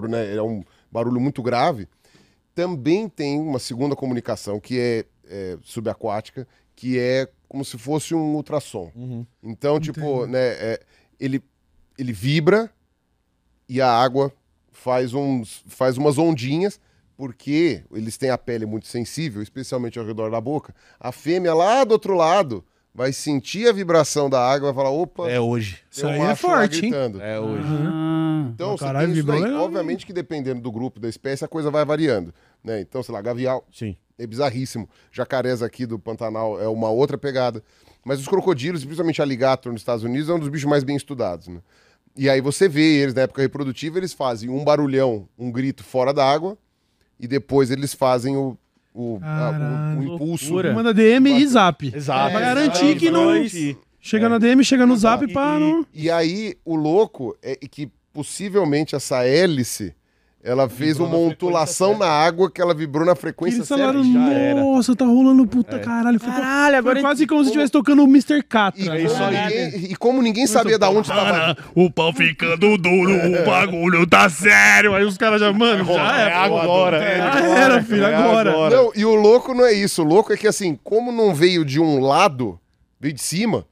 Né? 0.10 0.36
É 0.36 0.42
um 0.42 0.62
barulho 0.92 1.20
muito 1.20 1.42
grave 1.42 1.88
também 2.54 3.08
tem 3.08 3.40
uma 3.40 3.60
segunda 3.60 3.96
comunicação 3.96 4.60
que 4.60 4.80
é, 4.80 5.06
é, 5.28 5.58
subaquática, 5.64 6.48
que 6.76 7.00
é 7.00 7.28
como 7.48 7.64
se 7.66 7.78
fosse 7.78 8.14
um 8.14 8.36
ultrassom. 8.36 8.92
Uhum. 8.96 9.26
Então, 9.44 9.80
tipo, 9.80 10.26
né, 10.26 10.40
é, 10.40 10.82
ele, 11.20 11.42
ele 11.98 12.14
vibra 12.14 12.70
e 13.68 13.82
a 13.82 13.90
água 13.92 14.32
faz, 14.72 15.14
uns, 15.14 15.64
faz 15.68 15.98
umas 15.98 16.18
ondinhas, 16.18 16.80
porque 17.16 17.84
eles 17.92 18.18
têm 18.18 18.30
a 18.30 18.38
pele 18.38 18.66
muito 18.66 18.88
sensível, 18.88 19.42
especialmente 19.42 20.00
ao 20.00 20.06
redor 20.06 20.32
da 20.32 20.42
boca. 20.42 20.74
A 21.00 21.12
fêmea 21.12 21.54
lá 21.54 21.84
do 21.84 21.92
outro 21.92 22.16
lado 22.16 22.66
vai 22.94 23.14
sentir 23.14 23.68
a 23.68 23.72
vibração 23.72 24.30
da 24.30 24.42
água 24.42 24.70
e 24.70 24.74
vai 24.74 24.84
falar: 24.84 24.96
opa, 24.96 25.30
É 25.30 25.40
hoje. 25.40 25.80
Isso 25.90 26.06
aí 26.08 26.20
é 26.20 26.36
forte, 26.36 26.86
hein? 26.86 26.92
É 27.22 27.40
hoje. 27.40 27.64
Ah, 27.68 28.21
Então, 28.54 28.78
você 28.78 28.84
caralho, 28.86 29.08
tem 29.08 29.14
isso 29.14 29.22
vibrou 29.24 29.42
daí. 29.42 29.50
legal, 29.52 29.66
Obviamente 29.66 30.06
que 30.06 30.14
dependendo 30.14 30.62
do 30.62 30.72
grupo, 30.72 31.00
da 31.00 31.10
espécie, 31.10 31.44
a 31.44 31.48
coisa 31.48 31.70
vai 31.72 31.84
variando. 31.86 32.34
Né? 32.64 32.82
Então, 32.82 33.02
sei 33.04 33.14
lá, 33.14 33.22
gavial 33.22 33.66
Sim. 33.72 33.96
é 34.18 34.26
bizarríssimo. 34.28 34.88
Jacarés 35.12 35.62
aqui 35.64 35.86
do 35.86 35.98
Pantanal 35.98 36.62
é 36.62 36.68
uma 36.68 36.90
outra 36.90 37.18
pegada. 37.18 37.64
Mas 38.06 38.20
os 38.20 38.28
crocodilos, 38.28 38.84
principalmente 38.84 39.22
alligator 39.22 39.72
nos 39.72 39.82
Estados 39.82 40.04
Unidos, 40.04 40.30
é 40.30 40.34
um 40.34 40.40
dos 40.40 40.50
bichos 40.50 40.70
mais 40.70 40.84
bem 40.84 40.96
estudados. 40.96 41.48
Né? 41.48 41.60
E 42.18 42.30
aí 42.30 42.42
você 42.42 42.68
vê 42.68 43.02
eles 43.02 43.14
na 43.14 43.22
época 43.22 43.42
reprodutiva, 43.42 43.98
eles 43.98 44.12
fazem 44.14 44.50
um 44.50 44.64
barulhão, 44.64 45.28
um 45.38 45.52
grito 45.52 45.84
fora 45.84 46.14
da 46.14 46.26
água, 46.30 46.58
e 47.20 47.28
depois 47.28 47.70
eles 47.72 47.94
fazem 47.94 48.36
o, 48.36 48.58
o, 48.94 49.02
a- 49.02 49.14
o- 49.14 49.16
o 49.16 49.20
Caralho. 49.20 50.04
impulso. 50.16 50.46
Loucura. 50.46 50.74
Manda 50.74 50.94
DM 50.94 51.30
e 51.40 51.48
zap. 51.48 51.92
Exato. 51.96 52.32
Pra 52.32 52.42
É, 52.42 52.44
garantir 52.56 52.98
que 52.98 53.10
não. 53.12 53.30
Chega 54.04 54.28
na 54.28 54.40
DM, 54.40 54.64
chega 54.64 54.84
no 54.88 54.98
zap 54.98 55.24
E- 55.24 55.32
pra 55.32 55.58
e- 55.58 55.60
não. 55.60 55.86
E 55.94 56.10
aí, 56.10 56.56
o 56.66 56.76
louco 56.76 57.38
é 57.42 57.56
que 57.56 57.88
possivelmente 58.14 58.96
essa 58.96 59.24
hélice 59.26 59.94
ela 60.44 60.68
fez 60.68 60.98
Vibrou 60.98 61.08
uma 61.08 61.18
na 61.20 61.24
ondulação 61.36 61.96
na 62.00 62.08
água 62.08 62.50
que 62.50 62.60
ela 62.60 62.74
vibrou 62.74 63.06
na 63.06 63.14
frequência 63.14 63.64
certa. 63.64 63.94
nossa, 64.56 64.96
tá 64.96 65.06
rolando 65.06 65.46
puta 65.46 65.78
caralho. 65.78 66.20
Foi, 66.20 66.30
Caralho, 66.34 66.72
foi 66.72 66.78
agora 66.80 67.00
quase 67.02 67.28
como 67.28 67.42
se 67.44 67.50
estivesse 67.50 67.72
tocando 67.72 68.02
o 68.04 68.08
Mr. 68.08 68.42
Catra. 68.42 69.00
E, 69.00 69.06
É 69.06 69.70
ninguém, 69.70 69.92
e 69.92 69.96
como 69.96 70.20
ninguém 70.20 70.48
sabia 70.48 70.80
da 70.80 70.90
onde 70.90 71.10
tava. 71.10 71.56
o 71.76 71.92
pau 71.92 72.12
ficando 72.12 72.76
duro, 72.76 73.14
o 73.40 73.46
bagulho 73.46 74.08
tá 74.08 74.28
sério. 74.30 74.96
Aí 74.96 75.04
os 75.06 75.16
caras 75.16 75.40
já, 75.40 75.54
mano, 75.54 75.86
já 75.86 76.22
É 76.22 76.34
agora. 76.34 76.98
É 76.98 77.18
Já 77.18 77.28
agora. 77.34 77.60
era, 77.60 77.84
filho, 77.84 78.04
É 78.06 78.16
agora. 78.16 78.70
Não, 78.72 78.92
e 78.96 79.06
o 79.06 79.14
louco 79.14 79.54
não 79.54 79.64
é 79.64 79.74
isso. 79.74 80.02
O 80.02 80.06
louco 80.06 80.34
é 80.34 80.38
que, 80.38 80.48
assim, 80.48 80.76
como 80.84 81.12
não 81.12 81.36
veio 81.36 81.64
de 81.64 81.80
um 81.80 82.00
lado, 82.00 82.60
veio 83.00 83.14
de 83.14 83.22
cima, 83.22 83.64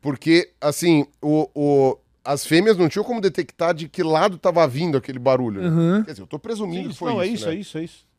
porque, 0.00 0.50
assim, 0.60 1.06
o, 1.22 1.48
o- 1.54 1.96
as 2.24 2.46
fêmeas 2.46 2.76
não 2.76 2.88
tinham 2.88 3.04
como 3.04 3.20
detectar 3.20 3.74
de 3.74 3.88
que 3.88 4.02
lado 4.02 4.38
tava 4.38 4.66
vindo 4.66 4.96
aquele 4.96 5.18
barulho. 5.18 5.60
né? 5.60 5.68
Aham. 5.68 6.02
Quer 6.04 6.10
dizer, 6.12 6.22
eu 6.22 6.26
tô 6.26 6.38
presumindo 6.38 6.90
que 6.90 6.96
foi 6.96 7.12
Não, 7.12 7.20
é 7.22 7.26
isso. 7.26 7.34
isso, 7.34 7.46
né? 7.48 7.54
é 7.54 7.56
isso, 7.58 7.78
é 7.78 7.84
isso. 7.84 8.12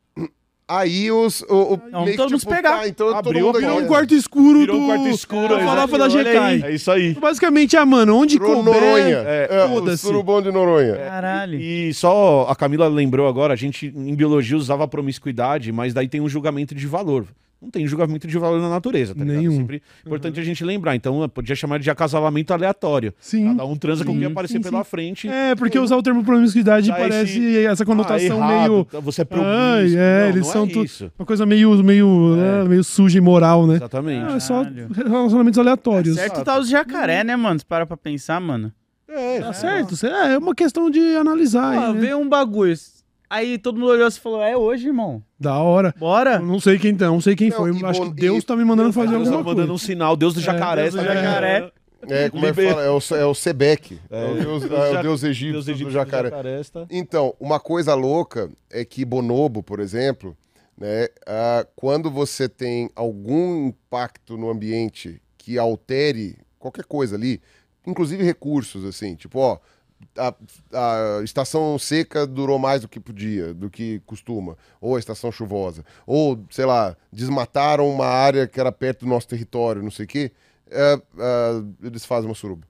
Aí 0.66 1.12
os. 1.12 1.42
O, 1.42 1.74
o, 1.74 1.82
Não, 1.92 2.06
meio 2.06 2.12
que, 2.12 2.18
todos 2.18 2.40
tipo, 2.42 2.54
pegar. 2.56 2.78
tá, 2.80 2.88
então 2.88 3.08
todo 3.08 3.18
Abriu 3.18 3.52
Virou 3.52 3.62
porta. 3.62 3.74
um 3.84 3.88
quarto 3.88 4.16
escuro 4.16 4.60
Virou 4.60 4.78
do... 4.78 4.82
um 4.84 4.86
quarto 4.88 5.08
escuro, 5.10 5.48
da 5.50 5.56
exato. 5.56 5.66
farofa 5.68 5.98
da. 5.98 6.10
Jecai. 6.10 6.62
É 6.64 6.72
isso 6.72 6.90
aí. 6.90 7.14
Basicamente, 7.16 7.76
ah, 7.76 7.86
mano, 7.86 8.16
onde 8.16 8.40
couber... 8.40 8.74
Noronha. 8.74 9.24
É, 9.28 9.48
É, 9.92 9.98
surubão 9.98 10.42
de 10.42 10.52
Noronha. 10.52 10.96
Caralho. 10.96 11.60
E 11.60 11.94
só 11.94 12.48
a 12.50 12.56
Camila 12.56 12.88
lembrou 12.88 13.28
agora, 13.28 13.54
a 13.54 13.58
gente 13.58 13.88
em 13.94 14.16
biologia 14.16 14.56
usava 14.56 14.88
promiscuidade, 14.88 15.70
mas 15.74 15.94
daí 15.94 16.08
tem 16.08 16.22
um 16.22 16.30
julgamento 16.30 16.74
de 16.74 16.88
valor. 16.88 17.26
Não 17.64 17.70
tem 17.72 17.88
julgamento 17.88 18.28
de 18.28 18.38
valor 18.38 18.60
na 18.62 18.70
natureza, 18.70 19.16
tá 19.16 19.24
ligado? 19.24 19.38
Nenhum. 19.38 19.54
É 19.54 19.56
sempre 19.56 19.82
importante 20.06 20.38
a 20.40 20.44
gente 20.44 20.64
lembrar. 20.66 20.96
Então, 20.96 21.28
podia 21.30 21.56
chamar 21.56 21.80
de 21.80 21.90
acasalamento 21.90 22.54
aleatório. 22.54 23.14
Sim. 23.22 23.46
Cada 23.48 23.66
um 23.66 23.76
transa 23.78 24.04
com 24.04 24.12
quem 24.14 24.26
aparecer 24.26 24.58
sim, 24.58 24.62
pela 24.62 24.84
sim. 24.84 24.90
frente. 24.90 25.28
É, 25.30 25.56
porque 25.56 25.80
usar 25.80 25.96
o 25.96 26.04
termo 26.04 26.24
promiscuidade 26.26 26.90
Dá 26.90 26.96
parece 26.96 27.40
esse- 27.40 27.66
essa 27.66 27.84
Ah, 27.84 27.86
conotação 27.86 28.38
errado, 28.38 28.70
meio... 28.92 29.02
Você 29.02 29.22
é 29.22 29.26
promíscuo. 29.26 29.54
Ai, 29.56 29.96
é, 29.96 30.20
Não, 30.24 30.28
eles 30.30 30.46
não 30.46 30.52
são 30.54 30.64
é 30.66 30.68
tudo- 30.68 30.86
isso. 30.86 31.12
Uma 31.18 31.26
coisa 31.26 31.46
meio, 31.46 31.82
meio, 31.84 32.36
né, 32.36 32.64
meio 32.66 32.84
suja 32.84 33.18
e 33.18 33.22
moral, 33.22 33.66
né? 33.66 33.76
Exatamente. 33.76 34.26
Não, 34.26 34.36
é 34.36 34.40
só 34.42 34.64
relacionamentos 34.94 35.58
aleatórios. 35.58 36.16
Certo 36.16 36.44
tá 36.44 36.60
os 36.60 36.68
jacaré, 36.68 37.24
né, 37.24 37.36
mano? 37.38 37.60
Se 37.60 37.66
para 37.66 37.86
pra 37.86 37.96
pensar, 37.96 38.42
mano. 38.42 38.74
É, 39.08 39.40
Tá 39.40 39.54
certo, 39.54 39.96
cê- 39.96 40.08
é 40.08 40.38
uma 40.38 40.54
questão 40.56 40.90
de 40.90 41.00
analisar. 41.16 41.74
Pô, 41.76 41.80
aí, 41.80 41.94
né? 41.94 42.00
veio 42.02 42.18
um 42.18 42.28
bagulho. 42.28 42.74
Aí 43.34 43.58
todo 43.58 43.80
mundo 43.80 43.90
olhou 43.92 44.08
e 44.08 44.12
falou: 44.12 44.42
É 44.44 44.56
hoje, 44.56 44.88
irmão. 44.88 45.24
Da 45.40 45.58
hora. 45.58 45.94
Bora. 45.98 46.36
Eu 46.36 46.42
não 46.46 46.60
sei 46.60 46.78
quem 46.78 46.94
não 46.94 47.20
sei 47.20 47.36
quem 47.36 47.50
Não, 47.50 47.58
foi. 47.58 47.72
e 47.76 47.84
Acho 47.86 48.02
bom- 48.02 48.10
que 48.14 48.22
Deus 48.22 48.44
e- 48.44 48.46
tá 48.46 48.56
me 48.56 48.64
mandando 48.64 48.94
fazer 48.94 49.10
Deus 49.10 49.24
tá 49.24 49.30
alguma 49.36 49.44
mandando 49.44 49.68
coisa. 49.70 49.74
um 49.74 49.78
sinal, 49.88 50.16
Deus 50.16 50.36
do 50.36 50.40
jacaré. 50.42 50.84
Deus 50.84 50.94
do 50.94 51.04
tá 51.04 51.14
jacaré. 51.16 51.72
É, 52.10 52.30
como 52.30 52.46
é 52.46 52.54
que 52.54 52.60
Liber- 52.62 52.70
fala? 52.76 52.84
É 52.84 52.90
o, 52.92 53.00
é 53.22 53.26
o 53.26 53.34
Sebec. 53.34 53.98
É, 54.12 54.26
o 54.26 54.34
deus, 54.36 54.64
é 54.72 55.00
o 55.00 55.02
deus 55.02 55.24
egípcio, 55.24 55.54
Deus 55.54 55.66
do 55.66 55.72
egípcio 55.72 55.94
jacaré. 55.94 56.30
tá? 56.30 56.86
Então, 56.92 57.34
uma 57.40 57.60
coisa 57.60 57.96
louca 57.96 58.52
é 58.70 58.84
que 58.86 59.04
bonobo, 59.06 59.64
por 59.64 59.80
exemplo, 59.80 60.36
né, 60.78 61.08
ah, 61.26 61.66
quando 61.76 62.12
você 62.12 62.48
tem 62.50 62.90
algum 62.96 63.68
impacto 63.68 64.38
no 64.38 64.50
ambiente 64.50 65.22
que 65.38 65.58
altere 65.58 66.38
qualquer 66.60 66.84
coisa 66.86 67.16
ali, 67.16 67.42
inclusive 67.88 68.22
recursos, 68.24 68.84
assim, 68.86 69.16
tipo, 69.16 69.40
ó, 69.40 69.58
a, 70.18 70.34
a 70.74 71.24
estação 71.24 71.78
seca 71.80 72.26
durou 72.26 72.60
mais 72.60 72.82
do 72.82 72.88
que 72.88 73.00
podia, 73.00 73.54
do 73.54 73.70
que 73.70 74.02
costuma, 74.06 74.58
ou 74.80 74.96
a 74.96 75.00
estação 75.00 75.32
chuvosa, 75.32 75.84
ou, 76.06 76.40
sei 76.50 76.66
lá, 76.66 76.96
desmataram 77.12 77.90
uma 77.90 78.06
área 78.06 78.48
que 78.48 78.60
era 78.60 78.72
perto 78.72 79.06
do 79.06 79.10
nosso 79.10 79.28
território, 79.28 79.82
não 79.82 79.92
sei 79.92 80.06
o 80.06 80.08
quê, 80.08 80.32
é, 80.70 81.02
ah, 81.20 81.64
eles 81.84 82.06
fazem 82.06 82.30
uma 82.30 82.36
suruba. 82.36 82.68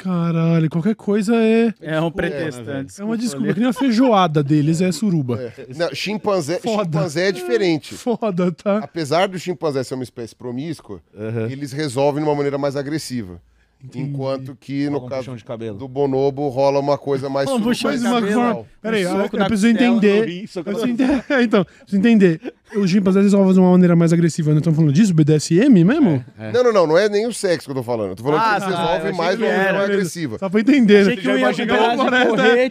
Caralho, 0.00 0.70
qualquer 0.70 0.94
coisa 0.94 1.36
é. 1.36 1.74
É 1.78 2.00
um 2.00 2.06
né, 2.06 2.10
pretexto. 2.10 2.64
velho? 2.64 2.86
É 2.98 3.04
uma 3.04 3.18
desculpa. 3.18 3.52
Que 3.52 3.60
nem 3.60 3.68
a 3.68 3.72
feijoada 3.72 4.42
deles 4.42 4.80
é 4.80 4.90
suruba. 4.90 5.52
Não, 5.76 5.94
chimpanzé, 5.94 6.58
chimpanzé 6.58 7.28
é 7.28 7.32
diferente. 7.32 7.94
Foda, 7.94 8.50
tá? 8.50 8.78
apesar 8.78 9.28
do 9.28 9.38
chimpanzé 9.38 9.84
ser 9.84 9.94
uma 9.94 10.02
espécie 10.02 10.34
promíscua, 10.34 11.02
Aham. 11.14 11.50
eles 11.50 11.72
resolvem 11.72 12.22
de 12.22 12.28
uma 12.28 12.34
maneira 12.34 12.56
mais 12.56 12.76
agressiva. 12.76 13.42
Enquanto 13.94 14.54
que 14.54 14.90
no 14.90 14.98
um 14.98 15.08
caso 15.08 15.22
puxão 15.22 15.36
de 15.36 15.44
cabelo. 15.44 15.78
do 15.78 15.88
bonobo 15.88 16.48
rola 16.48 16.78
uma 16.78 16.98
coisa 16.98 17.28
mais 17.30 17.48
Um 17.48 17.60
puxão 17.60 17.90
Mas 17.90 18.02
uma 18.02 18.20
forma. 18.20 18.66
Peraí, 18.82 19.02
eu, 19.02 19.10
eu 19.24 19.28
preciso 19.28 19.68
entender. 19.68 20.48
Eu 20.54 20.64
preciso 20.64 20.86
entender. 20.86 21.24
então, 21.42 21.64
preciso 21.64 21.96
entender. 21.96 22.54
Os 22.76 22.90
chimpanzés 22.90 23.24
resolvem 23.24 23.52
de 23.52 23.58
uma 23.60 23.70
maneira 23.72 23.96
mais 23.96 24.12
agressiva. 24.12 24.50
Nós 24.50 24.58
estamos 24.58 24.76
falando 24.76 24.92
disso? 24.92 25.12
BDSM 25.14 25.68
mesmo? 25.84 26.24
Não, 26.52 26.62
não, 26.64 26.72
não, 26.72 26.86
não 26.86 26.98
é 26.98 27.08
nem 27.08 27.26
o 27.26 27.32
sexo 27.32 27.66
que 27.66 27.70
eu 27.72 27.74
tô 27.76 27.82
falando. 27.82 28.10
Eu 28.10 28.16
tô 28.16 28.22
falando 28.22 28.40
Ah, 28.40 28.56
que 28.60 28.64
eles 28.66 28.74
tá, 28.76 28.86
resolvem 28.92 29.12
mais 29.16 29.38
de 29.38 29.44
uma 29.44 29.52
maneira 29.56 29.84
agressiva. 29.84 30.38
Só 30.38 30.48
pra 30.48 30.60
entender, 30.60 31.04
né? 31.04 31.12
Achei 31.12 31.16
que 31.16 31.28
eu 31.28 31.38
ia 31.38 31.52
chegar 31.52 31.90
a 31.90 31.94
de 31.96 32.70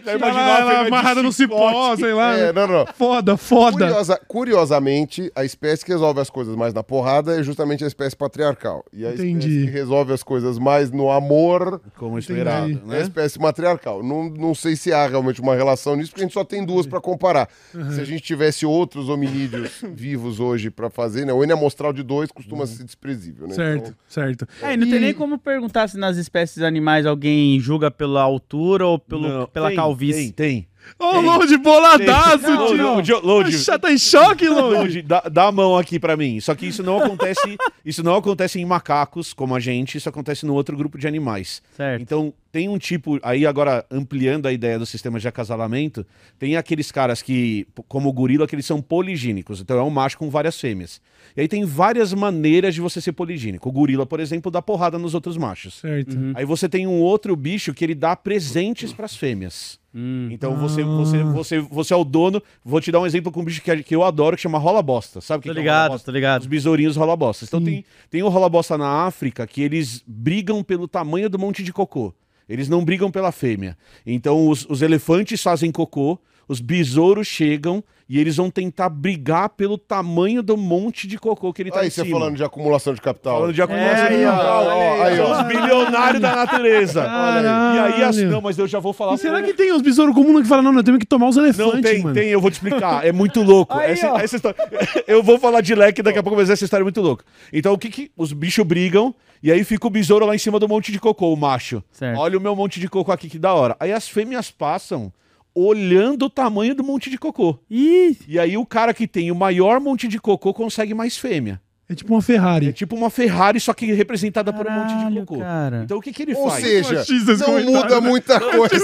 de 0.80 0.86
amarrada 0.88 1.22
no 1.22 1.32
cipó, 1.32 1.96
sei 1.96 2.12
lá. 2.12 2.34
É, 2.36 2.52
não, 2.52 2.66
não. 2.66 2.86
Foda, 2.94 3.36
foda. 3.36 3.86
Curiosa- 3.86 4.20
curiosamente, 4.26 5.30
a 5.34 5.44
espécie 5.44 5.84
que 5.84 5.92
resolve 5.92 6.20
as 6.20 6.30
coisas 6.30 6.54
mais 6.56 6.72
na 6.74 6.82
porrada 6.82 7.38
é 7.38 7.42
justamente 7.42 7.84
a 7.84 7.86
espécie 7.86 8.16
patriarcal. 8.16 8.84
E 8.92 9.04
a 9.06 9.10
Entendi. 9.12 9.48
espécie 9.48 9.66
que 9.66 9.70
resolve 9.70 10.12
as 10.12 10.22
coisas 10.22 10.58
mais 10.58 10.90
no 10.90 11.10
amor 11.10 11.80
Como 11.96 12.18
esperado, 12.18 12.70
é 12.70 12.74
a 12.74 12.86
né? 12.86 13.02
espécie 13.02 13.38
matriarcal. 13.40 14.02
Não, 14.02 14.28
não 14.28 14.54
sei 14.54 14.76
se 14.76 14.92
há 14.92 15.06
realmente 15.06 15.40
uma 15.40 15.54
relação 15.54 15.96
nisso, 15.96 16.10
porque 16.10 16.22
a 16.22 16.24
gente 16.26 16.34
só 16.34 16.44
tem 16.44 16.64
duas 16.64 16.86
para 16.86 17.00
comparar. 17.00 17.48
Se 17.94 18.00
a 18.00 18.04
gente 18.04 18.22
tivesse 18.22 18.64
outros 18.66 19.08
hominídeos 19.08 19.82
vivos 19.94 20.40
hoje 20.40 20.70
para 20.70 20.88
fazer, 20.90 21.24
né? 21.24 21.32
O 21.32 21.42
N 21.44 21.52
amostral 21.52 21.92
de 21.92 22.02
dois 22.02 22.30
costuma 22.30 22.66
ser 22.66 22.84
desprezível, 22.84 23.46
né? 23.46 23.54
Certo, 23.54 23.82
Então, 23.82 23.94
certo. 24.08 24.48
É, 24.62 24.74
e 24.74 24.76
não 24.76 24.88
tem 24.88 25.00
nem 25.00 25.14
como 25.14 25.38
perguntar 25.38 25.88
se 25.88 25.96
nas 25.98 26.16
espécies 26.16 26.62
animais 26.62 27.06
alguém 27.06 27.58
julga 27.60 27.90
pela 27.90 28.22
altura 28.22 28.86
ou 28.86 28.98
pelo, 28.98 29.28
Não, 29.28 29.46
pela 29.46 29.68
tem, 29.68 29.76
calvície. 29.76 30.32
Tem, 30.32 30.62
tem. 30.62 30.68
Ô, 30.98 31.20
Load, 31.20 31.56
boladaço, 31.58 32.38
tio. 32.68 33.02
Dio- 33.02 33.20
Load. 33.24 33.56
Já 33.56 33.78
tá 33.78 33.92
em 33.92 33.98
choque, 33.98 34.48
Load? 34.48 34.74
Load, 34.76 35.02
dá, 35.02 35.20
dá 35.30 35.46
a 35.46 35.52
mão 35.52 35.76
aqui 35.76 35.98
pra 35.98 36.16
mim. 36.16 36.40
Só 36.40 36.54
que 36.54 36.66
isso 36.66 36.82
não 36.82 36.98
acontece, 37.02 37.56
isso 37.84 38.02
não 38.02 38.14
acontece 38.16 38.60
em 38.60 38.64
macacos 38.64 39.32
como 39.32 39.54
a 39.54 39.60
gente, 39.60 39.96
isso 39.96 40.08
acontece 40.08 40.44
no 40.44 40.54
outro 40.54 40.76
grupo 40.76 40.98
de 40.98 41.06
animais. 41.08 41.62
Certo. 41.76 42.02
Então, 42.02 42.32
tem 42.52 42.68
um 42.68 42.76
tipo, 42.78 43.18
aí 43.22 43.46
agora 43.46 43.84
ampliando 43.90 44.46
a 44.46 44.52
ideia 44.52 44.78
do 44.78 44.84
sistema 44.84 45.18
de 45.20 45.26
acasalamento, 45.28 46.04
tem 46.38 46.56
aqueles 46.56 46.90
caras 46.92 47.22
que, 47.22 47.66
como 47.88 48.08
o 48.08 48.12
gorila, 48.12 48.46
que 48.46 48.54
eles 48.54 48.66
são 48.66 48.82
poligínicos. 48.82 49.60
Então 49.60 49.78
é 49.78 49.82
um 49.82 49.90
macho 49.90 50.18
com 50.18 50.28
várias 50.28 50.60
fêmeas. 50.60 51.00
E 51.36 51.40
aí 51.42 51.48
tem 51.48 51.64
várias 51.64 52.12
maneiras 52.12 52.74
de 52.74 52.80
você 52.80 53.00
ser 53.00 53.12
poligínico. 53.12 53.68
O 53.68 53.72
gorila, 53.72 54.04
por 54.04 54.18
exemplo, 54.20 54.50
dá 54.50 54.60
porrada 54.60 54.98
nos 54.98 55.14
outros 55.14 55.36
machos. 55.36 55.74
Certo. 55.80 56.16
Aí 56.34 56.44
você 56.44 56.68
tem 56.68 56.86
um 56.86 57.00
outro 57.00 57.34
bicho 57.36 57.72
que 57.72 57.84
ele 57.84 57.94
dá 57.94 58.14
presentes 58.16 58.92
pras 58.92 59.14
fêmeas. 59.16 59.78
Hum. 59.94 60.28
Então 60.30 60.56
você, 60.56 60.84
você, 60.84 61.22
você, 61.24 61.58
você 61.60 61.92
é 61.92 61.96
o 61.96 62.04
dono. 62.04 62.42
Vou 62.64 62.80
te 62.80 62.92
dar 62.92 63.00
um 63.00 63.06
exemplo 63.06 63.32
com 63.32 63.40
um 63.40 63.44
bicho 63.44 63.60
que, 63.60 63.82
que 63.82 63.94
eu 63.96 64.04
adoro, 64.04 64.36
que 64.36 64.42
chama 64.42 64.58
rola 64.58 64.82
bosta. 64.82 65.20
Sabe 65.20 65.40
o 65.40 65.42
que 65.42 65.48
Tô 65.48 65.54
que 65.54 65.58
é 65.58 65.62
ligado, 65.62 65.78
rola 65.78 65.90
bosta? 65.90 66.04
tô 66.06 66.12
ligado. 66.12 66.40
Os 66.42 66.46
besourinhos 66.46 66.96
rola 66.96 67.16
bosta. 67.16 67.44
Então 67.44 67.58
Sim. 67.60 67.66
tem, 67.66 67.84
tem 68.08 68.22
o 68.22 68.28
rola 68.28 68.48
bosta 68.48 68.78
na 68.78 69.04
África 69.04 69.46
que 69.46 69.62
eles 69.62 70.02
brigam 70.06 70.62
pelo 70.62 70.86
tamanho 70.86 71.28
do 71.28 71.38
monte 71.38 71.62
de 71.62 71.72
cocô. 71.72 72.14
Eles 72.48 72.68
não 72.68 72.84
brigam 72.84 73.10
pela 73.10 73.32
fêmea. 73.32 73.76
Então 74.06 74.48
os, 74.48 74.66
os 74.68 74.82
elefantes 74.82 75.42
fazem 75.42 75.70
cocô, 75.70 76.18
os 76.48 76.60
besouros 76.60 77.26
chegam 77.26 77.82
e 78.12 78.18
eles 78.18 78.36
vão 78.36 78.50
tentar 78.50 78.88
brigar 78.88 79.50
pelo 79.50 79.78
tamanho 79.78 80.42
do 80.42 80.56
monte 80.56 81.06
de 81.06 81.16
cocô 81.16 81.52
que 81.52 81.62
ele 81.62 81.70
tá 81.70 81.78
Aí 81.78 81.86
em 81.86 81.90
você 81.90 82.02
cima. 82.02 82.18
falando 82.18 82.34
de 82.34 82.42
acumulação 82.42 82.92
de 82.92 83.00
capital. 83.00 83.36
Falando 83.36 83.54
de 83.54 83.62
acumulação 83.62 84.04
É, 84.04 84.08
de 84.08 84.14
aí, 84.16 84.26
ó, 84.26 84.30
capital, 84.32 84.66
ó, 84.66 85.02
aí, 85.04 85.16
são 85.16 85.30
os 85.30 85.42
bilionários 85.46 86.20
da 86.20 86.34
natureza. 86.34 87.04
Caralho. 87.04 87.46
E 87.76 87.78
aí, 87.94 88.02
assim, 88.02 88.24
não, 88.24 88.40
mas 88.40 88.58
eu 88.58 88.66
já 88.66 88.80
vou 88.80 88.92
falar. 88.92 89.14
E 89.14 89.18
será 89.18 89.40
que 89.40 89.54
tem 89.54 89.72
uns 89.72 89.80
besouros 89.80 90.12
comuns 90.12 90.42
que 90.42 90.48
falam, 90.48 90.64
não, 90.64 90.72
nós 90.72 90.82
temos 90.82 90.98
que 90.98 91.06
tomar 91.06 91.28
os 91.28 91.36
elefantes, 91.36 91.72
não 91.74 91.80
tem, 91.80 92.02
mano? 92.02 92.14
tem, 92.16 92.28
eu 92.30 92.40
vou 92.40 92.50
te 92.50 92.54
explicar. 92.54 93.06
É 93.06 93.12
muito 93.12 93.44
louco. 93.44 93.74
Aí, 93.78 93.92
essa, 93.92 94.08
essa 94.20 94.34
história. 94.34 94.56
Eu 95.06 95.22
vou 95.22 95.38
falar 95.38 95.60
de 95.60 95.72
leque 95.76 96.02
daqui 96.02 96.18
a 96.18 96.22
pouco, 96.22 96.36
mas 96.36 96.50
essa 96.50 96.64
história 96.64 96.82
é 96.82 96.84
muito 96.84 97.00
louca. 97.00 97.24
Então, 97.52 97.72
o 97.72 97.78
que 97.78 97.88
que. 97.88 98.10
Os 98.16 98.32
bichos 98.32 98.66
brigam, 98.66 99.14
e 99.40 99.52
aí 99.52 99.62
fica 99.62 99.86
o 99.86 99.90
besouro 99.90 100.26
lá 100.26 100.34
em 100.34 100.38
cima 100.38 100.58
do 100.58 100.68
monte 100.68 100.90
de 100.90 100.98
cocô, 100.98 101.32
o 101.32 101.36
macho. 101.36 101.80
Certo. 101.92 102.18
Olha 102.18 102.36
o 102.36 102.40
meu 102.40 102.56
monte 102.56 102.80
de 102.80 102.88
cocô 102.88 103.12
aqui, 103.12 103.28
que 103.28 103.38
da 103.38 103.54
hora. 103.54 103.76
Aí 103.78 103.92
as 103.92 104.08
fêmeas 104.08 104.50
passam 104.50 105.12
olhando 105.54 106.26
o 106.26 106.30
tamanho 106.30 106.74
do 106.74 106.84
monte 106.84 107.10
de 107.10 107.18
cocô. 107.18 107.58
Ih, 107.70 108.16
E 108.28 108.38
aí 108.38 108.56
o 108.56 108.64
cara 108.66 108.92
que 108.94 109.06
tem 109.06 109.30
o 109.30 109.34
maior 109.34 109.80
monte 109.80 110.06
de 110.08 110.18
cocô 110.20 110.52
consegue 110.54 110.94
mais 110.94 111.16
fêmea. 111.16 111.60
É 111.88 111.94
tipo 111.94 112.12
uma 112.14 112.20
É 112.20 112.22
Ferrari. 112.22 112.72
tipo 112.72 112.94
uma 112.94 113.10
Ferrari, 113.10 113.58
só 113.58 113.74
que 113.74 113.92
representada 113.92 114.52
por 114.52 114.64
um 114.64 114.70
monte 114.70 114.90
de 114.90 114.94
caralho, 114.94 115.26
cocô. 115.26 115.40
cara. 115.40 115.82
Então 115.84 115.98
o 115.98 116.00
que 116.00 116.12
que 116.12 116.22
ele 116.22 116.34
Ou 116.36 116.48
faz? 116.48 116.62
seja, 116.64 116.94
Machista 116.94 117.32
esse 117.32 117.42
não 117.42 117.60
muda 117.64 118.00
né? 118.00 118.08
muita 118.08 118.38
coisa. 118.38 118.78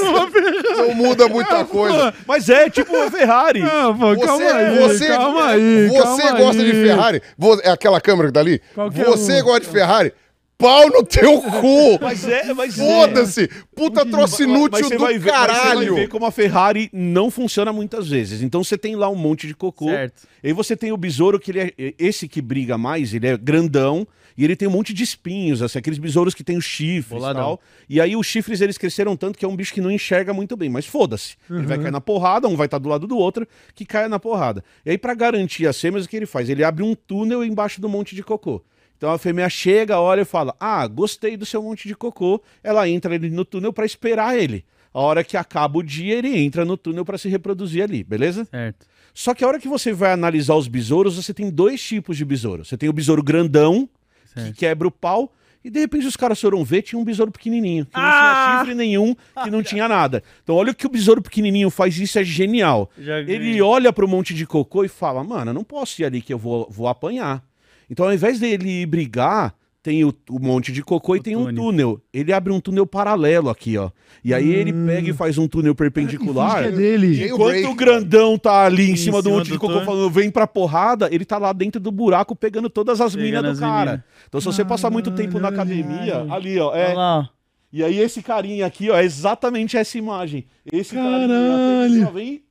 não 0.77 0.95
muda 0.95 1.29
muita 1.29 1.65
coisa. 1.65 2.13
Mas 2.27 2.49
é 2.49 2.69
tipo 2.69 2.93
uma 2.97 3.09
Ferrari. 3.09 3.63
Ah, 3.63 3.95
pô, 3.97 4.13
Você, 4.15 4.27
calma 4.27 4.53
aí, 4.53 4.79
você, 4.81 5.07
calma 5.07 5.47
aí, 5.51 5.89
você 5.89 6.23
calma 6.23 6.39
gosta 6.41 6.63
aí. 6.63 6.67
de 6.73 6.73
Ferrari? 6.73 7.23
É 7.63 7.71
aquela 7.71 8.01
câmera 8.01 8.27
que 8.29 8.35
tá 8.35 8.41
ali? 8.41 8.61
Qualquer 8.75 9.05
Você 9.05 9.41
um. 9.41 9.45
gosta 9.45 9.61
de 9.61 9.67
Ferrari? 9.71 10.13
Pau 10.59 10.89
no 10.89 11.05
teu 11.05 11.41
cu! 11.41 11.99
Mas 12.01 12.27
é, 12.27 12.53
mas 12.55 12.77
Foda-se! 12.77 13.49
Puta 13.75 14.05
troço 14.07 14.43
inútil 14.43 14.91
do 14.91 14.99
vai 14.99 15.19
ver, 15.19 15.31
mas 15.33 15.51
você 15.51 15.57
vai 15.57 15.65
caralho! 15.65 15.95
ver 15.95 16.09
como 16.09 16.27
a 16.27 16.31
Ferrari 16.31 16.91
não 16.93 17.31
funciona 17.31 17.73
muitas 17.73 18.09
vezes. 18.09 18.43
Então 18.43 18.63
você 18.65 18.77
tem 18.77 18.97
lá 18.97 19.09
um 19.09 19.17
monte 19.17 19.47
de 19.47 19.55
cocô. 19.55 19.87
Certo. 19.87 20.27
E 20.43 20.49
aí 20.49 20.53
você 20.53 20.77
tem 20.77 20.93
o 20.93 20.97
besouro, 20.97 21.39
que 21.39 21.51
ele 21.51 21.61
é. 21.61 21.95
Esse 21.99 22.29
que 22.29 22.41
briga 22.41 22.79
mais, 22.79 23.15
ele 23.15 23.27
é 23.27 23.37
grandão. 23.37 24.07
E 24.39 24.45
ele 24.45 24.55
tem 24.55 24.69
um 24.69 24.71
monte 24.71 24.93
de 24.93 25.03
espinhos, 25.03 25.63
assim, 25.63 25.79
aqueles 25.79 25.99
besouros 25.99 26.35
que 26.35 26.45
tem 26.45 26.59
os 26.59 26.65
chifres 26.65 27.23
e 27.23 27.33
tal. 27.33 27.59
E 27.89 27.99
aí 28.03 28.15
os 28.15 28.27
chifres 28.27 28.61
eles 28.61 28.77
cresceram 28.77 29.17
tanto 29.17 29.39
que 29.39 29.47
é 29.47 29.49
um 29.49 29.57
bicho 29.57 29.73
que 29.73 29.81
não 29.81 29.91
enxerga 29.91 30.35
muito 30.35 30.55
bem, 30.59 30.69
mas 30.69 30.85
foda-se. 30.85 31.37
Ele 31.49 31.67
vai 31.67 31.79
cair 31.79 31.91
na 31.91 32.03
porrada, 32.03 32.47
um 32.47 32.55
vai 32.55 32.67
estar 32.67 32.77
do 32.77 32.87
lado 32.87 33.07
do 33.07 33.17
outro, 33.17 33.49
que 33.75 33.87
caia 33.87 34.11
na 34.11 34.19
porrada. 34.19 34.63
E 34.85 34.91
aí, 34.91 34.99
pra 34.99 35.15
garantir 35.15 35.67
as 35.67 35.81
fêmeas, 35.81 36.05
o 36.05 36.09
que 36.09 36.17
ele 36.19 36.27
faz? 36.27 36.51
Ele 36.51 36.63
abre 36.63 36.85
um 36.85 36.95
túnel 36.95 37.43
embaixo 37.43 37.81
do 37.81 37.89
monte 37.89 38.15
de 38.15 38.23
cocô. 38.23 38.63
Então 38.97 39.11
a 39.13 39.19
fêmea 39.19 39.49
chega, 39.49 40.01
olha 40.01 40.23
e 40.23 40.25
fala: 40.25 40.55
Ah, 40.59 40.87
gostei 40.87 41.37
do 41.37 41.45
seu 41.47 41.63
monte 41.63 41.87
de 41.89 41.95
cocô. 41.95 42.43
Ela 42.63 42.89
entra 42.89 43.15
ali 43.15 43.31
no 43.31 43.45
túnel 43.45 43.73
pra 43.73 43.85
esperar 43.85 44.37
ele. 44.39 44.65
A 44.93 45.01
hora 45.01 45.23
que 45.23 45.37
acaba 45.37 45.79
o 45.79 45.83
dia, 45.83 46.15
ele 46.17 46.37
entra 46.39 46.65
no 46.65 46.77
túnel 46.77 47.05
pra 47.05 47.19
se 47.19 47.29
reproduzir 47.29 47.83
ali, 47.83 48.03
beleza? 48.03 48.47
Certo. 48.47 48.87
Só 49.13 49.35
que 49.35 49.45
a 49.45 49.49
hora 49.49 49.59
que 49.59 49.69
você 49.69 49.93
vai 49.93 50.13
analisar 50.13 50.55
os 50.55 50.69
besouros, 50.69 51.17
você 51.17 51.35
tem 51.35 51.51
dois 51.51 51.83
tipos 51.83 52.17
de 52.17 52.25
besouro. 52.25 52.65
Você 52.65 52.77
tem 52.79 52.89
o 52.89 52.93
besouro 52.93 53.23
grandão, 53.23 53.89
que 54.35 54.41
Certo. 54.41 54.57
quebra 54.57 54.89
o 54.89 54.91
pau, 54.91 55.33
e 55.65 55.69
de 55.71 55.81
repente 55.81 56.07
os 56.07 56.17
caras 56.17 56.41
foram 56.41 56.63
ver, 56.65 56.81
tinha 56.83 56.99
um 56.99 57.05
besouro 57.05 57.31
pequenininho, 57.33 57.85
que 57.87 57.97
não 57.97 58.03
Ah! 58.05 58.45
tinha 58.47 58.59
chifre 58.61 58.75
nenhum, 58.75 59.15
que 59.43 59.51
não 59.51 59.63
tinha 59.63 59.87
nada. 59.89 60.23
Então 60.43 60.55
olha 60.55 60.71
o 60.73 60.75
que 60.75 60.87
o 60.87 60.91
besouro 60.91 61.21
pequenininho 61.21 61.69
faz, 61.71 61.99
isso 61.99 62.19
é 62.19 62.25
genial. 62.25 62.91
Ele 62.99 63.61
olha 63.61 63.93
para 63.93 64.05
um 64.05 64.09
monte 64.09 64.33
de 64.33 64.47
cocô 64.47 64.85
e 64.85 64.89
fala, 64.89 65.23
mano, 65.25 65.51
eu 65.51 65.55
não 65.55 65.65
posso 65.65 66.01
ir 66.01 66.05
ali 66.07 66.23
que 66.23 66.33
eu 66.33 66.39
vou, 66.39 66.67
vou 66.71 66.87
apanhar. 66.89 67.43
Então 67.91 68.07
ao 68.07 68.13
invés 68.15 68.39
dele 68.41 68.85
brigar, 68.87 69.55
tem 69.83 70.05
o, 70.05 70.13
o 70.29 70.41
monte 70.41 70.73
de 70.73 70.83
cocô 70.83 71.15
e 71.15 71.21
O 71.21 71.23
tem 71.23 71.37
um 71.37 71.45
túnel. 71.45 71.63
túnel. 71.63 72.01
Ele 72.13 72.33
abre 72.33 72.53
um 72.53 72.59
túnel 72.59 72.85
paralelo 72.87 73.49
aqui, 73.49 73.79
ó. 73.79 73.91
E 74.25 74.35
aí 74.35 74.53
ele 74.53 74.73
pega 74.73 75.11
e 75.11 75.13
faz 75.13 75.39
um 75.39 75.47
túnel 75.47 75.77
perpendicular. 75.77 76.65
É 76.65 76.73
dele. 76.73 77.25
Enquanto 77.29 77.69
o 77.71 77.75
grandão 77.77 78.37
tá 78.37 78.65
ali 78.65 78.91
em, 78.91 78.97
cima 78.97 79.23
do 79.23 79.31
monte 79.31 79.47
do 79.47 79.53
de 79.53 79.59
cocô 79.61 79.75
túnel. 79.75 79.87
falando 79.87 80.11
vem 80.11 80.29
pra 80.29 80.45
porrada, 80.45 81.09
ele 81.13 81.25
tá 81.25 81.39
lá 81.39 81.53
dentro 81.53 81.81
do 81.81 81.93
buraco 81.93 82.35
pegando 82.35 82.69
todas 82.69 83.01
as 83.01 83.15
minas 83.15 83.45
as 83.45 83.59
do 83.59 83.61
cara. 83.61 84.05
Então 84.27 84.41
se 84.41 84.47
você 84.47 84.65
passar 84.65 84.91
muito 84.91 85.13
tempo 85.13 85.39
na 85.39 85.49
academia, 85.49 86.19
olha. 86.23 86.33
ali 86.35 86.59
ó, 86.59 86.71
Olha 86.71 86.79
é, 86.81 86.93
lá, 86.93 87.19
ó. 87.21 87.25
e 87.73 87.85
aí 87.85 87.99
esse 88.01 88.21
carinha 88.23 88.67
aqui 88.67 88.91
ó, 88.91 88.97
é 88.97 89.05
exatamente 89.05 89.77
essa 89.77 89.97
imagem. 89.97 90.47
Esse 90.73 90.97
Caralho. 90.97 91.29
carinha 91.29 92.07
só 92.07 92.11
vem 92.11 92.43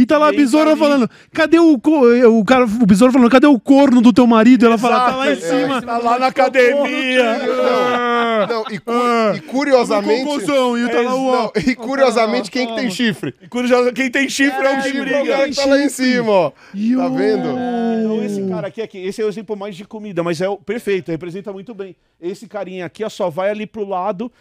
E 0.00 0.06
tá 0.06 0.16
lá 0.16 0.28
a 0.28 0.32
besoura 0.32 0.74
falando, 0.74 1.10
cadê 1.30 1.58
o, 1.58 1.78
co- 1.78 2.06
o 2.08 2.42
cara, 2.42 2.64
o 2.64 2.86
besouro 2.86 3.12
falando, 3.12 3.30
cadê 3.30 3.46
o 3.46 3.60
corno 3.60 4.00
do 4.00 4.14
teu 4.14 4.26
marido? 4.26 4.64
Ela 4.64 4.78
fala, 4.78 4.98
tá 5.10 5.16
lá 5.16 5.28
em 5.28 5.32
Exato, 5.32 5.54
é, 5.54 5.60
cima. 5.60 5.82
tá 5.82 5.98
lá 5.98 6.18
na 6.18 6.26
academia. 6.28 7.38
Não, 7.38 8.46
não, 8.46 8.64
e, 8.70 8.78
cu- 8.78 8.90
Ah. 8.92 9.32
e 9.36 9.40
curiosamente. 9.40 10.24
Conclusão, 10.24 10.78
e 10.78 10.88
tá 10.88 11.00
lá 11.02 11.14
o... 11.14 11.32
Não, 11.32 11.52
e 11.66 11.74
curiosamente, 11.74 12.50
quem 12.50 12.66
que 12.66 12.74
tem 12.76 12.90
chifre? 12.90 13.34
Quem 13.94 14.10
tem 14.10 14.26
chifre 14.28 14.66
é 14.66 14.70
o 14.72 14.76
que 14.76 14.82
Chifre 14.90 14.98
é 14.98 15.02
o 15.02 15.20
briga. 15.22 15.36
cara 15.36 15.48
que 15.50 15.56
tá 15.56 15.64
lá 15.66 15.78
em 15.84 15.88
cima, 15.90 16.30
ó. 16.30 16.50
Tá 16.50 17.08
vendo? 17.08 17.48
Então 18.00 18.24
esse 18.24 18.42
cara 18.48 18.68
aqui, 18.68 18.80
aqui, 18.80 18.98
esse 18.98 19.20
é 19.20 19.24
o 19.24 19.28
exemplo 19.28 19.54
mais 19.56 19.76
de 19.76 19.84
comida, 19.84 20.22
mas 20.22 20.40
é 20.40 20.48
o 20.48 20.56
perfeito, 20.56 21.10
representa 21.10 21.52
muito 21.52 21.74
bem. 21.74 21.94
Esse 22.20 22.46
carinha 22.48 22.86
aqui, 22.86 23.04
ó, 23.04 23.08
só 23.10 23.28
vai 23.28 23.50
ali 23.50 23.66
pro 23.66 23.86
lado, 23.86 24.32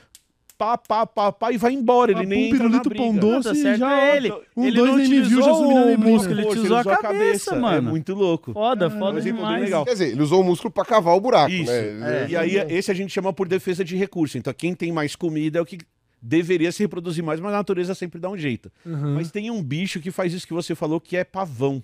pá, 0.59 0.77
pá, 0.77 1.05
pá, 1.07 1.31
pá, 1.31 1.51
e 1.53 1.57
vai 1.57 1.71
embora. 1.71 2.11
Ele 2.11 2.25
nem 2.25 2.47
entra 2.49 2.57
na 2.69 2.81
pirulito, 2.81 2.89
briga. 2.89 3.03
pão 3.03 3.13
Não, 3.13 3.19
doce, 3.19 3.47
tá 3.49 3.55
certo 3.55 3.79
já 3.79 3.97
é 3.97 4.17
ele. 4.17 4.31
Um, 4.57 4.65
ele 4.65 4.75
dois 4.75 4.91
não 4.91 4.97
nem 4.97 5.09
me 5.09 5.21
viu, 5.21 5.41
já 5.41 5.51
utilizou 5.53 5.55
subi 5.55 5.73
na 5.73 5.97
músculo, 5.97 6.39
ele 6.39 6.47
utilizou 6.47 6.77
a 6.77 6.83
cabeça, 6.97 7.55
É 7.55 7.59
mano. 7.59 7.89
muito 7.89 8.13
louco. 8.13 8.51
Foda, 8.51 8.87
É 8.87 8.89
foda 8.89 9.21
bem 9.21 9.33
demais. 9.33 9.63
legal. 9.63 9.85
Quer 9.85 9.93
dizer, 9.93 10.09
ele 10.09 10.21
usou 10.21 10.41
o 10.41 10.43
músculo 10.43 10.69
pra 10.71 10.83
cavar 10.83 11.15
o 11.15 11.21
buraco, 11.21 11.51
Isso. 11.51 11.71
né? 11.71 12.27
E 12.29 12.35
aí, 12.35 12.55
esse 12.69 12.91
a 12.91 12.93
gente 12.93 13.11
chama 13.13 13.31
por 13.31 13.47
defesa 13.47 13.83
de 13.85 13.95
recurso. 13.95 14.37
Então, 14.37 14.53
quem 14.53 14.75
tem 14.75 14.91
mais 14.91 15.15
comida 15.15 15.57
é 15.59 15.61
o 15.61 15.65
que 15.65 15.79
deveria 16.21 16.69
se 16.73 16.83
reproduzir 16.83 17.23
mais, 17.23 17.39
mas 17.39 17.53
a 17.53 17.57
natureza 17.57 17.95
sempre 17.95 18.19
dá 18.19 18.29
um 18.29 18.37
jeito. 18.37 18.69
Uhum. 18.85 19.15
Mas 19.15 19.31
tem 19.31 19.49
um 19.49 19.63
bicho 19.63 20.01
que 20.01 20.11
faz 20.11 20.33
isso 20.33 20.45
que 20.45 20.53
você 20.53 20.75
falou, 20.75 20.99
que 20.99 21.15
é 21.15 21.23
pavão. 21.23 21.81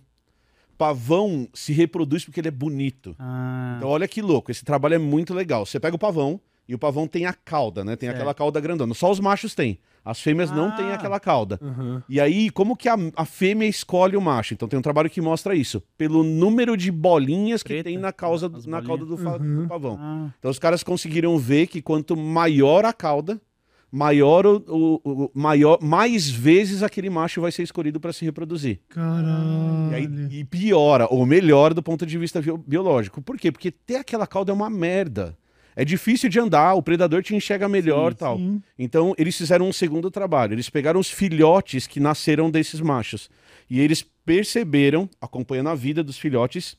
Pavão 0.77 1.47
se 1.53 1.71
reproduz 1.71 2.25
porque 2.25 2.41
ele 2.41 2.49
é 2.49 2.51
bonito. 2.51 3.15
Ah, 3.17 3.75
Então, 3.77 3.89
olha 3.89 4.07
que 4.09 4.21
louco. 4.21 4.51
Esse 4.51 4.65
trabalho 4.65 4.95
é 4.95 4.97
muito 4.97 5.33
legal. 5.33 5.65
Você 5.65 5.79
pega 5.79 5.95
o 5.95 5.99
pavão 5.99 6.37
e 6.67 6.73
o 6.75 6.79
pavão 6.79 7.07
tem 7.07 7.25
a 7.25 7.33
cauda, 7.33 7.83
né? 7.83 7.95
Tem 7.95 8.07
Certo. 8.07 8.17
aquela 8.17 8.33
cauda 8.33 8.59
grandona. 8.59 8.93
Só 8.93 9.11
os 9.11 9.19
machos 9.19 9.53
têm. 9.55 9.77
As 10.03 10.19
fêmeas 10.21 10.51
não 10.51 10.69
têm 10.75 10.85
Ah. 10.91 10.93
aquela 10.95 11.19
cauda. 11.19 11.59
Uhum. 11.61 11.99
E 12.07 12.19
aí, 12.21 12.51
como 12.51 12.75
que 12.77 12.87
a, 12.87 12.95
a 13.15 13.25
fêmea 13.25 13.67
escolhe 13.67 14.15
o 14.15 14.21
macho? 14.21 14.53
Então 14.53 14.67
tem 14.67 14.77
um 14.77 14.81
trabalho 14.81 15.09
que 15.09 15.19
mostra 15.19 15.55
isso. 15.55 15.81
Pelo 15.97 16.23
número 16.23 16.77
de 16.77 16.91
bolinhas 16.91 17.63
que 17.63 17.69
Preta. 17.69 17.89
tem 17.89 17.97
na, 17.97 18.11
causa, 18.11 18.45
As 18.47 18.65
na 18.67 18.81
bolinhas. 18.81 18.87
cauda 18.87 19.05
do, 19.05 19.43
Uhum. 19.43 19.61
do 19.63 19.67
pavão. 19.67 19.97
ah. 19.99 20.29
Então 20.37 20.51
os 20.51 20.59
caras 20.59 20.83
conseguiram 20.83 21.37
ver 21.39 21.65
que 21.67 21.81
quanto 21.81 22.15
maior 22.15 22.85
a 22.85 22.93
cauda, 22.93 23.41
maior 23.91 24.45
o, 24.45 24.63
o- 24.67 25.01
o- 25.25 25.31
maior, 25.33 25.79
mais 25.81 26.29
vezes 26.29 26.83
aquele 26.83 27.09
macho 27.09 27.41
vai 27.41 27.51
ser 27.51 27.63
escolhido 27.63 27.99
para 27.99 28.13
se 28.13 28.25
reproduzir. 28.25 28.81
Caralho. 28.89 29.91
E, 29.91 29.95
aí, 29.95 30.39
e 30.39 30.43
piora, 30.43 31.07
ou 31.09 31.25
melhora 31.25 31.73
do 31.73 31.81
ponto 31.81 32.05
de 32.05 32.17
vista 32.17 32.41
bio- 32.41 32.57
biológico. 32.57 33.21
Por 33.21 33.37
quê? 33.37 33.51
Porque 33.51 33.71
ter 33.71 33.95
aquela 33.97 34.27
cauda 34.27 34.51
é 34.51 34.55
uma 34.55 34.69
merda. 34.69 35.35
É 35.75 35.83
difícil 35.83 36.29
de 36.29 36.39
andar, 36.39 36.73
o 36.75 36.81
predador 36.81 37.21
te 37.21 37.35
enxerga 37.35 37.67
melhor 37.67 38.11
Sim, 38.11 38.17
tal. 38.17 38.37
sim. 38.37 38.61
Então, 38.79 39.13
eles 39.17 39.37
fizeram 39.37 39.67
um 39.67 39.73
segundo 39.73 40.09
trabalho. 40.09 40.53
Eles 40.53 40.69
pegaram 40.69 40.99
os 40.99 41.09
filhotes 41.09 41.85
que 41.85 41.99
nasceram 41.99 42.49
desses 42.49 42.79
machos. 42.79 43.29
E 43.69 43.79
eles 43.79 44.05
perceberam, 44.25 45.09
acompanhando 45.19 45.69
a 45.69 45.75
vida 45.75 46.03
dos 46.03 46.17
filhotes, 46.17 46.77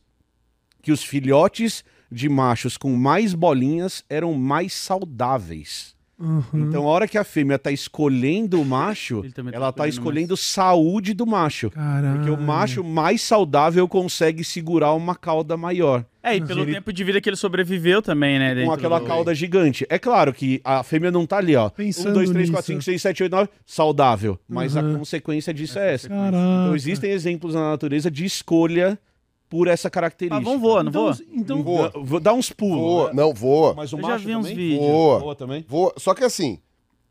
que 0.82 0.92
os 0.92 1.02
filhotes 1.02 1.84
de 2.10 2.28
machos 2.28 2.76
com 2.76 2.94
mais 2.94 3.34
bolinhas 3.34 4.04
eram 4.08 4.32
mais 4.34 4.72
saudáveis. 4.72 5.95
Uhum. 6.18 6.42
Então, 6.54 6.84
a 6.84 6.86
hora 6.90 7.06
que 7.06 7.18
a 7.18 7.24
fêmea 7.24 7.58
tá 7.58 7.70
escolhendo 7.70 8.60
o 8.60 8.64
macho, 8.64 9.22
tá 9.34 9.42
ela 9.52 9.70
tá 9.72 9.86
escolhendo 9.86 10.34
escolhendo 10.34 10.36
saúde 10.36 11.12
do 11.14 11.26
macho. 11.26 11.70
Caralho. 11.70 12.16
Porque 12.18 12.30
o 12.30 12.40
macho 12.40 12.82
mais 12.82 13.20
saudável 13.22 13.86
consegue 13.86 14.42
segurar 14.44 14.92
uma 14.94 15.14
cauda 15.14 15.56
maior. 15.56 16.04
É, 16.22 16.34
e 16.36 16.40
pelo 16.44 16.62
Ele- 16.62 16.72
tempo 16.74 16.92
de 16.92 17.04
vida 17.04 17.20
que 17.20 17.28
ele 17.28 17.36
sobreviveu 17.36 18.02
também, 18.02 18.38
né? 18.38 18.64
Com 18.64 18.72
aquela 18.72 18.98
do- 18.98 19.06
cauda 19.06 19.32
gigante. 19.34 19.86
É 19.88 19.96
claro 19.98 20.32
que 20.32 20.60
a 20.64 20.82
fêmea 20.82 21.10
não 21.12 21.24
tá 21.24 21.36
ali, 21.38 21.54
ó. 21.54 21.68
Pensando 21.70 22.10
um, 22.10 22.14
dois, 22.14 22.30
três, 22.30 22.40
nisso. 22.42 22.52
quatro, 22.52 22.66
cinco, 22.66 22.82
seis, 22.82 23.00
sete, 23.00 23.22
oito, 23.22 23.32
nove. 23.36 23.48
Saudável. 23.64 24.36
Mas 24.48 24.76
a 24.76 24.80
Uhum. 24.82 24.98
consequência 24.98 25.54
disso 25.54 25.78
é 25.78 25.94
essa. 25.94 26.08
Caraca. 26.08 26.36
Então 26.36 26.74
existem 26.74 27.10
exemplos 27.12 27.54
na 27.54 27.70
natureza 27.70 28.10
de 28.10 28.24
escolha 28.24 28.98
por 29.48 29.68
essa 29.68 29.88
característica. 29.88 30.42
Pavão 30.44 30.58
voa, 30.60 30.82
não 30.82 30.90
Então, 30.90 31.02
voa? 31.04 31.18
então 31.32 31.62
Voa. 31.62 31.92
Vou 31.94 32.20
dar 32.20 32.32
uns 32.34 32.50
pulos. 32.50 32.78
Voa. 32.78 33.08
né? 33.08 33.14
Não, 33.14 33.32
voa. 33.32 33.74
Mas 33.74 33.92
o 33.92 33.96
Eu 33.96 34.02
já 34.02 34.08
macho 34.08 34.24
vi 34.26 34.36
uns 34.36 34.42
também? 34.48 34.56
vídeos. 34.56 34.80
Voa. 34.90 35.18
Voa 35.20 35.34
também? 35.36 35.64
Voa. 35.68 35.94
Só 35.96 36.14
que 36.14 36.24
assim, 36.24 36.58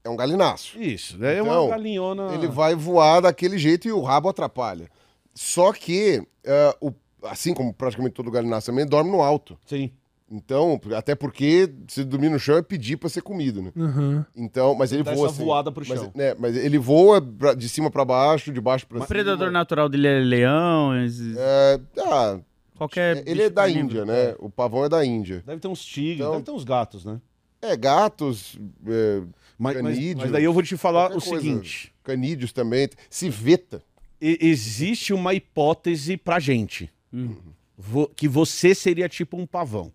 é 0.04 0.10
um 0.10 0.16
galinaço. 0.16 0.78
Isso. 0.80 1.24
É 1.24 1.40
Então, 1.40 1.64
uma 1.66 1.70
galinhona. 1.70 2.34
Ele 2.34 2.48
vai 2.48 2.76
voar 2.76 3.22
daquele 3.22 3.58
jeito 3.58 3.88
e 3.88 3.92
o 3.92 4.02
rabo 4.02 4.30
atrapalha. 4.30 4.90
Só 5.34 5.72
que, 5.74 6.22
eh, 6.44 6.76
o- 6.82 6.94
assim 7.24 7.54
como 7.54 7.74
praticamente 7.74 8.14
todo 8.14 8.30
galináceo 8.32 8.72
também, 8.72 8.86
dorme 8.86 9.12
no 9.12 9.22
alto. 9.22 9.58
Sim. 9.66 9.92
Então, 10.30 10.82
até 10.98 11.14
porque 11.14 11.72
se 11.88 12.04
dormir 12.04 12.30
no 12.30 12.40
chão 12.40 12.58
é 12.58 12.62
pedir 12.64 12.98
pra 12.98 13.08
ser 13.10 13.22
comido, 13.22 13.62
né? 13.62 13.72
Uhum. 13.76 14.26
Então, 14.36 14.74
mas 14.74 14.92
ele 14.92 15.04
Dá 15.04 15.14
voa 15.14 15.28
essa 15.28 15.36
assim. 15.36 15.46
voada 15.46 15.72
pro 15.72 15.86
mas, 15.88 16.00
chão. 16.00 16.12
né, 16.16 16.34
mas 16.40 16.56
ele 16.58 16.80
voa 16.80 17.22
pra- 17.22 17.54
de 17.54 17.70
cima 17.70 17.92
pra 17.92 18.04
baixo, 18.04 18.52
de 18.52 18.60
baixo 18.60 18.88
pra 18.88 18.98
O 18.98 19.00
cima. 19.02 19.08
predador 19.08 19.52
natural 19.52 19.88
dele 19.88 20.08
é 20.08 20.20
leão, 20.20 21.00
esses- 21.06 21.38
É, 21.38 21.80
ah, 22.08 22.40
qualquer. 22.76 23.22
ele 23.28 23.44
é 23.44 23.50
da. 23.52 23.70
Índia, 23.70 24.04
né? 24.04 24.34
O 24.40 24.50
pavão 24.50 24.84
é 24.84 24.90
da 24.90 25.06
Índia. 25.06 25.44
Deve 25.46 25.60
ter 25.62 25.68
uns 25.68 25.86
tigres, 25.86 26.16
Então- 26.22 26.32
deve 26.32 26.44
ter 26.44 26.52
uns 26.52 26.64
gatos, 26.64 27.06
né? 27.06 27.22
É, 27.62 27.78
gatos, 27.78 28.58
é, 28.88 29.22
Mas, 29.58 29.82
mas- 29.82 29.96
Canídeos, 29.96 30.24
mas 30.24 30.32
daí 30.32 30.44
eu 30.44 30.52
vou 30.54 30.62
te 30.64 30.76
falar 30.76 31.08
o 31.16 31.22
coisa. 31.22 31.30
seguinte. 31.42 31.94
canídeos 32.04 32.52
também, 32.52 32.90
civeta. 33.10 33.82
E- 34.22 34.38
existe 34.42 35.14
uma 35.14 35.34
hipótese 35.36 36.18
pra 36.18 36.40
gente. 36.40 36.90
Hum. 37.14 37.36
Vo- 37.78 38.08
que 38.16 38.28
você 38.28 38.74
seria 38.76 39.08
tipo 39.10 39.38
um 39.38 39.46
pavão. 39.46 39.92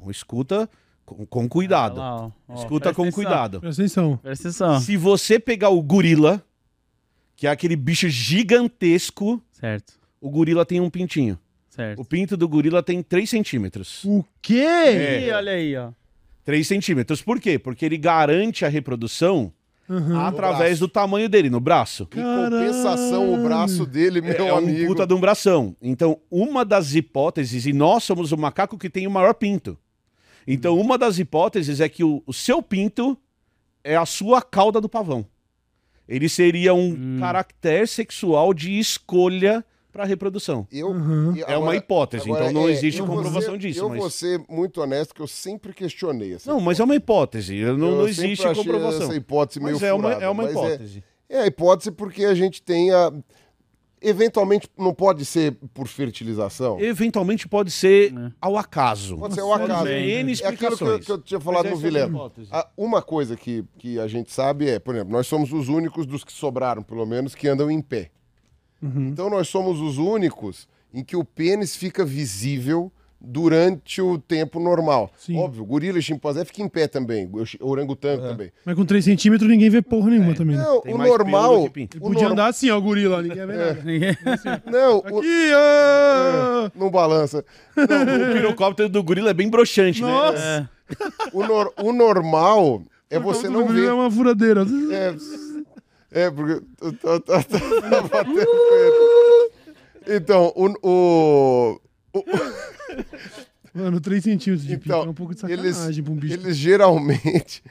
Então 0.00 0.10
escuta 0.10 0.68
com, 1.04 1.26
com 1.26 1.48
cuidado. 1.48 2.00
Olha 2.00 2.10
lá, 2.10 2.16
ó. 2.26 2.30
Ó, 2.48 2.54
escuta 2.54 2.94
com 2.94 3.02
atenção, 3.02 3.14
cuidado. 3.22 3.60
Presta 3.60 3.82
atenção. 3.82 4.16
Presta 4.16 4.48
atenção. 4.48 4.80
Se 4.80 4.96
você 4.96 5.38
pegar 5.38 5.68
o 5.70 5.82
gorila, 5.82 6.42
que 7.36 7.46
é 7.46 7.50
aquele 7.50 7.76
bicho 7.76 8.08
gigantesco, 8.08 9.42
Certo, 9.52 9.94
o 10.20 10.30
gorila 10.30 10.64
tem 10.64 10.80
um 10.80 10.90
pintinho. 10.90 11.38
certo. 11.68 12.00
O 12.00 12.04
pinto 12.04 12.36
do 12.36 12.48
gorila 12.48 12.82
tem 12.82 13.02
3 13.02 13.28
centímetros. 13.28 14.04
O 14.04 14.24
quê? 14.42 14.54
É. 14.54 15.26
Ih, 15.28 15.32
olha 15.32 15.52
aí, 15.52 15.76
ó. 15.76 15.90
3 16.44 16.66
centímetros. 16.66 17.22
Por 17.22 17.38
quê? 17.40 17.58
Porque 17.58 17.84
ele 17.84 17.96
garante 17.98 18.64
a 18.64 18.68
reprodução 18.68 19.52
Uhum. 19.88 20.16
através 20.20 20.78
do 20.78 20.86
tamanho 20.86 21.28
dele, 21.28 21.50
no 21.50 21.58
braço. 21.58 22.06
Em 22.14 22.22
compensação, 22.22 23.34
o 23.34 23.42
braço 23.42 23.84
dele, 23.84 24.20
meu 24.20 24.32
é 24.34 24.52
um 24.52 24.56
amigo. 24.58 24.86
puta 24.86 25.04
de 25.04 25.12
um 25.14 25.18
bração. 25.20 25.74
Então, 25.82 26.20
uma 26.30 26.64
das 26.64 26.94
hipóteses, 26.94 27.66
e 27.66 27.72
nós 27.72 28.04
somos 28.04 28.30
o 28.30 28.36
macaco 28.38 28.78
que 28.78 28.88
tem 28.88 29.08
o 29.08 29.10
maior 29.10 29.34
pinto. 29.34 29.76
Então, 30.52 30.78
uma 30.78 30.98
das 30.98 31.18
hipóteses 31.18 31.80
é 31.80 31.88
que 31.88 32.02
o, 32.02 32.22
o 32.26 32.32
seu 32.32 32.60
pinto 32.62 33.16
é 33.84 33.96
a 33.96 34.04
sua 34.06 34.42
cauda 34.42 34.80
do 34.80 34.88
pavão. 34.88 35.24
Ele 36.08 36.28
seria 36.28 36.74
um 36.74 36.88
Hum. 36.90 37.16
caractere 37.20 37.86
sexual 37.86 38.52
de 38.52 38.78
escolha 38.78 39.64
pra 39.92 40.04
reprodução. 40.04 40.66
Eu, 40.72 40.92
e 41.36 41.42
É 41.42 41.56
uma 41.56 41.74
hipótese, 41.76 42.24
agora, 42.24 42.50
então 42.50 42.62
não 42.62 42.68
é, 42.68 42.72
existe 42.72 43.00
comprovação 43.02 43.52
ser- 43.52 43.58
disso. 43.58 43.80
Eu 43.80 43.88
mas... 43.88 43.98
vou 43.98 44.10
ser 44.10 44.40
muito 44.48 44.80
honesto 44.80 45.14
que 45.14 45.20
eu 45.20 45.26
sempre 45.26 45.72
questionei 45.72 46.34
essa 46.34 46.50
Não, 46.50 46.60
mas 46.60 46.80
é 46.80 46.84
uma 46.84 46.94
hipótese. 46.96 47.56
eu 47.56 47.76
Não, 47.76 47.88
Eu 47.90 47.96
não 47.98 48.08
existe 48.08 48.46
achei 48.46 48.64
comprovação. 48.64 49.02
Essa 49.02 49.14
hipótese 49.14 49.60
meio 49.60 49.74
Mas 49.74 49.82
é 49.82 49.92
uma, 49.92 50.02
furada, 50.02 50.24
é 50.24 50.28
uma 50.28 50.42
mas 50.44 50.52
hipótese. 50.52 51.04
É, 51.28 51.38
a 51.40 51.46
hipótese 51.46 51.90
porque 51.92 52.24
a 52.24 52.34
gente 52.34 52.60
tem 52.62 52.90
a... 52.92 53.12
Eventualmente, 54.02 54.68
não 54.78 54.94
pode 54.94 55.24
ser 55.26 55.52
por 55.74 55.86
fertilização. 55.86 56.80
Eventualmente 56.80 57.46
pode 57.46 57.70
ser 57.70 58.14
É. 58.16 58.32
ao 58.40 58.56
acaso. 58.56 59.18
Pode 59.18 59.34
ser 59.34 59.40
ao 59.40 59.48
Pode 59.50 59.64
acaso. 59.64 59.88
N 59.88 60.32
É 60.32 60.46
aquilo 60.46 60.76
que 60.76 60.84
eu, 60.84 61.00
que 61.00 61.12
eu 61.12 61.18
tinha 61.18 61.40
falado 61.40 61.66
no 61.68 61.76
é 61.76 61.76
Vilema. 61.76 62.32
Ah, 62.50 62.66
Uma 62.76 63.02
coisa 63.02 63.36
que, 63.36 63.62
que 63.78 63.98
a 64.00 64.08
gente 64.08 64.32
sabe 64.32 64.68
é, 64.70 64.78
por 64.78 64.94
exemplo, 64.94 65.12
nós 65.12 65.26
somos 65.26 65.52
os 65.52 65.68
únicos 65.68 66.06
dos 66.06 66.24
que 66.24 66.32
sobraram, 66.32 66.82
pelo 66.82 67.04
menos, 67.04 67.34
que 67.34 67.46
andam 67.46 67.70
em 67.70 67.82
pé. 67.82 68.10
Então 68.82 69.28
nós 69.28 69.48
somos 69.48 69.78
os 69.80 69.98
únicos 69.98 70.66
em 70.94 71.04
que 71.04 71.14
o 71.14 71.22
pênis 71.22 71.76
fica 71.76 72.02
visível 72.02 72.90
durante 73.20 74.00
o 74.00 74.18
tempo 74.18 74.58
normal. 74.58 75.10
Sim. 75.18 75.36
Óbvio, 75.38 75.64
gorila 75.64 75.98
e 75.98 76.02
chimpanzé 76.02 76.44
fica 76.44 76.62
em 76.62 76.68
pé 76.68 76.86
também, 76.88 77.30
o 77.60 77.68
orangotango 77.70 78.22
também. 78.22 78.50
Mas 78.64 78.74
com 78.74 78.84
3 78.84 79.04
centímetros 79.04 79.48
ninguém 79.50 79.68
vê 79.68 79.82
porra 79.82 80.10
nenhuma 80.10 80.34
também. 80.34 80.56
né? 80.56 80.62
Não, 80.62 80.80
Tem 80.80 80.94
o 80.94 80.98
normal... 80.98 81.56
do 81.58 81.64
que 81.64 81.70
pinto. 81.70 81.96
Ele 81.98 82.04
o 82.04 82.08
podia 82.08 82.28
andar 82.28 82.46
assim, 82.46 82.70
ó, 82.70 82.78
o 82.78 82.80
gorila, 82.82 83.22
ninguém 83.22 83.46
vê 83.46 83.56
nada. 83.56 84.62
Não, 84.70 84.98
o- 84.98 85.18
Aqui, 85.18 85.50
ó! 85.54 86.70
não 86.74 86.90
balança. 86.90 87.44
O 87.76 88.32
pirocóptero 88.32 88.88
do 88.88 89.02
gorila 89.02 89.30
é 89.30 89.34
bem 89.34 89.48
broxante, 89.50 90.02
né? 90.02 90.08
Nossa! 90.10 90.70
O, 91.32 91.44
nor- 91.46 91.72
o 91.80 91.92
normal 91.92 92.82
é 93.08 93.16
você 93.18 93.46
O 93.46 93.50
não 93.52 93.62
gorila 93.66 93.78
É 93.86 93.88
ver. 93.90 93.92
uma 93.92 94.10
furadeira. 94.10 94.66
É, 94.90 96.24
é 96.24 96.30
porque. 96.32 96.60
tô- 96.76 96.92
tô- 96.92 97.20
tô- 97.20 97.42
tô 97.42 98.08
batendo. 98.08 98.46
Então, 100.08 100.52
o. 100.56 100.66
o- 100.82 101.80
o- 102.12 102.22
Mano, 103.72 104.00
3 104.00 104.24
centímetros 104.24 104.66
de 104.66 104.74
Então, 104.74 104.98
pica 104.98 105.08
é 105.08 105.10
um 105.10 105.14
pouco 105.14 105.34
de 105.34 105.44
eles, 105.52 105.76
sacanagem 105.76 106.02
pra 106.04 106.12
um 106.12 106.16
bicho. 106.16 106.34
eles 106.34 106.56
geralmente. 106.56 107.62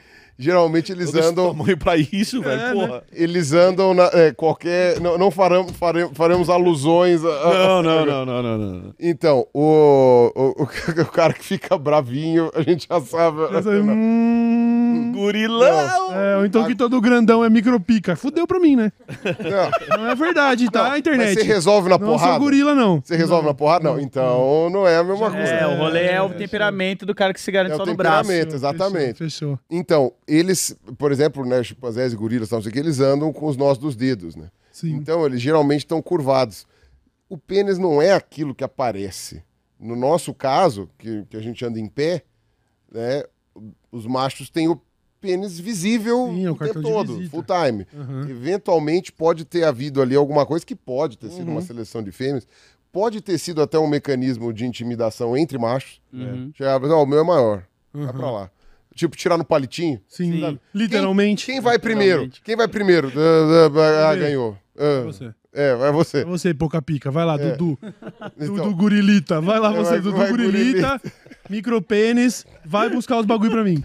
Geralmente 0.42 0.90
eles 0.90 1.10
Todo 1.10 1.22
andam. 1.22 1.54
tamanho 1.54 1.76
pra 1.76 1.96
isso, 1.98 2.40
velho. 2.40 2.60
É, 2.60 2.72
Porra. 2.72 3.02
Eles 3.12 3.52
andam 3.52 3.92
na. 3.92 4.04
é, 4.14 4.32
qualquer. 4.32 4.98
Não, 4.98 5.18
não 5.18 5.30
faremos, 5.30 5.72
faremos, 5.72 6.12
faremos 6.16 6.48
alusões. 6.48 7.22
a- 7.24 7.28
a- 7.28 7.52
Não, 7.52 7.82
não, 7.82 8.06
não, 8.06 8.26
não, 8.26 8.42
não, 8.42 8.58
não. 8.58 8.94
Então, 8.98 9.46
o, 9.52 10.32
o, 10.34 10.62
o 11.02 11.06
cara 11.06 11.34
que 11.34 11.44
fica 11.44 11.76
bravinho, 11.76 12.50
a 12.54 12.62
gente 12.62 12.86
já 12.88 13.00
sabe. 13.02 13.54
Essa- 13.54 13.68
hum, 13.70 15.12
Gorilão! 15.14 16.12
é, 16.14 16.46
então 16.46 16.64
que 16.66 16.74
todo 16.74 17.00
grandão 17.00 17.44
é 17.44 17.50
micropica. 17.50 18.16
Fudeu 18.16 18.46
pra 18.46 18.58
mim, 18.58 18.76
né? 18.76 18.90
Não, 19.88 19.98
Não 19.98 20.10
é 20.10 20.14
verdade, 20.14 20.70
tá? 20.70 20.86
A 20.86 20.88
mas 20.90 20.98
internet. 21.00 21.34
você 21.34 21.42
resolve 21.42 21.88
na 21.88 21.98
não 21.98 22.06
porrada? 22.06 22.32
sou 22.32 22.40
gorila, 22.40 22.74
não. 22.74 23.00
Você 23.04 23.16
resolve 23.16 23.46
na 23.46 23.54
porrada? 23.54 23.84
Não, 23.84 24.00
então 24.00 24.70
não 24.70 24.86
é 24.86 24.96
a 24.96 25.04
mesma 25.04 25.30
coisa. 25.30 25.46
É, 25.52 25.66
o 25.66 25.76
rolê 25.76 26.06
é 26.06 26.22
o 26.22 26.30
temperamento 26.30 27.04
do 27.04 27.14
cara 27.14 27.32
que 27.34 27.40
se 27.40 27.50
garante 27.52 27.74
É 27.74 27.76
só 27.76 27.84
no 27.84 27.94
braço. 27.94 28.22
temperamento, 28.28 28.54
exatamente. 28.54 29.18
Fechou. 29.18 29.30
fechou. 29.56 29.58
Então, 29.70 30.12
eles, 30.32 30.76
por 30.98 31.10
exemplo, 31.12 31.44
né, 31.44 31.62
chimpanzés 31.62 32.12
e 32.12 32.16
gorilas, 32.16 32.50
não 32.50 32.62
sei 32.62 32.70
o 32.70 32.72
que, 32.72 32.78
eles 32.78 33.00
andam 33.00 33.32
com 33.32 33.46
os 33.46 33.56
nós 33.56 33.76
dos 33.78 33.96
dedos, 33.96 34.36
né? 34.36 34.50
Sim. 34.70 34.94
Então, 34.94 35.26
eles 35.26 35.40
geralmente 35.40 35.80
estão 35.80 36.00
curvados. 36.00 36.66
O 37.28 37.36
pênis 37.36 37.78
não 37.78 38.00
é 38.00 38.12
aquilo 38.12 38.54
que 38.54 38.64
aparece. 38.64 39.42
No 39.78 39.96
nosso 39.96 40.32
caso, 40.34 40.88
que, 40.98 41.24
que 41.30 41.36
a 41.36 41.40
gente 41.40 41.64
anda 41.64 41.78
em 41.80 41.86
pé, 41.88 42.22
né, 42.92 43.24
os 43.90 44.06
machos 44.06 44.50
têm 44.50 44.68
o 44.68 44.80
pênis 45.20 45.58
visível 45.58 46.28
Sim, 46.28 46.46
é 46.46 46.50
o 46.50 46.54
o 46.54 46.58
tempo 46.58 46.80
todo, 46.82 47.28
full 47.28 47.42
time. 47.44 47.86
Aham. 47.94 48.28
Eventualmente 48.30 49.12
pode 49.12 49.44
ter 49.44 49.64
havido 49.64 50.00
ali 50.00 50.14
alguma 50.16 50.46
coisa 50.46 50.64
que 50.64 50.74
pode 50.76 51.18
ter 51.18 51.28
sido 51.30 51.46
Uhum. 51.48 51.52
uma 51.52 51.60
seleção 51.60 52.02
de 52.02 52.10
fêmeas, 52.12 52.46
pode 52.92 53.20
ter 53.20 53.36
sido 53.38 53.60
até 53.62 53.78
um 53.78 53.86
mecanismo 53.86 54.52
de 54.52 54.64
intimidação 54.66 55.36
entre 55.36 55.58
machos. 55.58 56.00
Uhum. 56.12 56.50
Chegava, 56.54 56.88
não, 56.88 57.02
o 57.02 57.06
meu 57.06 57.20
é 57.20 57.24
maior, 57.24 57.64
vai 57.92 58.06
Uhum. 58.06 58.12
pra 58.12 58.30
lá. 58.30 58.50
Tipo, 58.94 59.16
tirar 59.16 59.36
no 59.36 59.44
palitinho. 59.44 60.00
Sim, 60.08 60.32
Sim. 60.32 60.60
literalmente. 60.74 61.46
Quem 61.46 61.60
vai 61.60 61.78
primeiro? 61.78 62.22
Literalmente. 62.24 62.42
Quem 62.42 62.56
vai 62.56 62.68
primeiro? 62.68 63.12
Ah, 63.16 63.70
ah, 63.72 64.10
ah, 64.10 64.14
Vê. 64.14 64.20
ganhou. 64.20 64.58
Ah, 64.76 65.02
você. 65.04 65.32
É, 65.52 65.74
vai 65.74 65.92
você. 65.92 66.18
É 66.18 66.24
você, 66.24 66.54
pouca 66.54 66.80
pica. 66.80 67.10
Vai 67.10 67.24
lá, 67.24 67.36
Dudu. 67.38 67.78
Então, 68.40 68.54
Dudu 68.56 68.74
Gurilita. 68.76 69.40
Vai 69.40 69.58
lá, 69.58 69.70
É, 69.72 69.76
você, 69.76 69.90
vai- 69.92 70.00
Dudu 70.00 70.16
vai, 70.16 70.30
Gurilita. 70.30 71.00
Micropênis. 71.48 72.46
Vai 72.64 72.88
buscar 72.88 73.18
os 73.18 73.26
bagulho 73.26 73.50
pra 73.50 73.64
mim. 73.64 73.82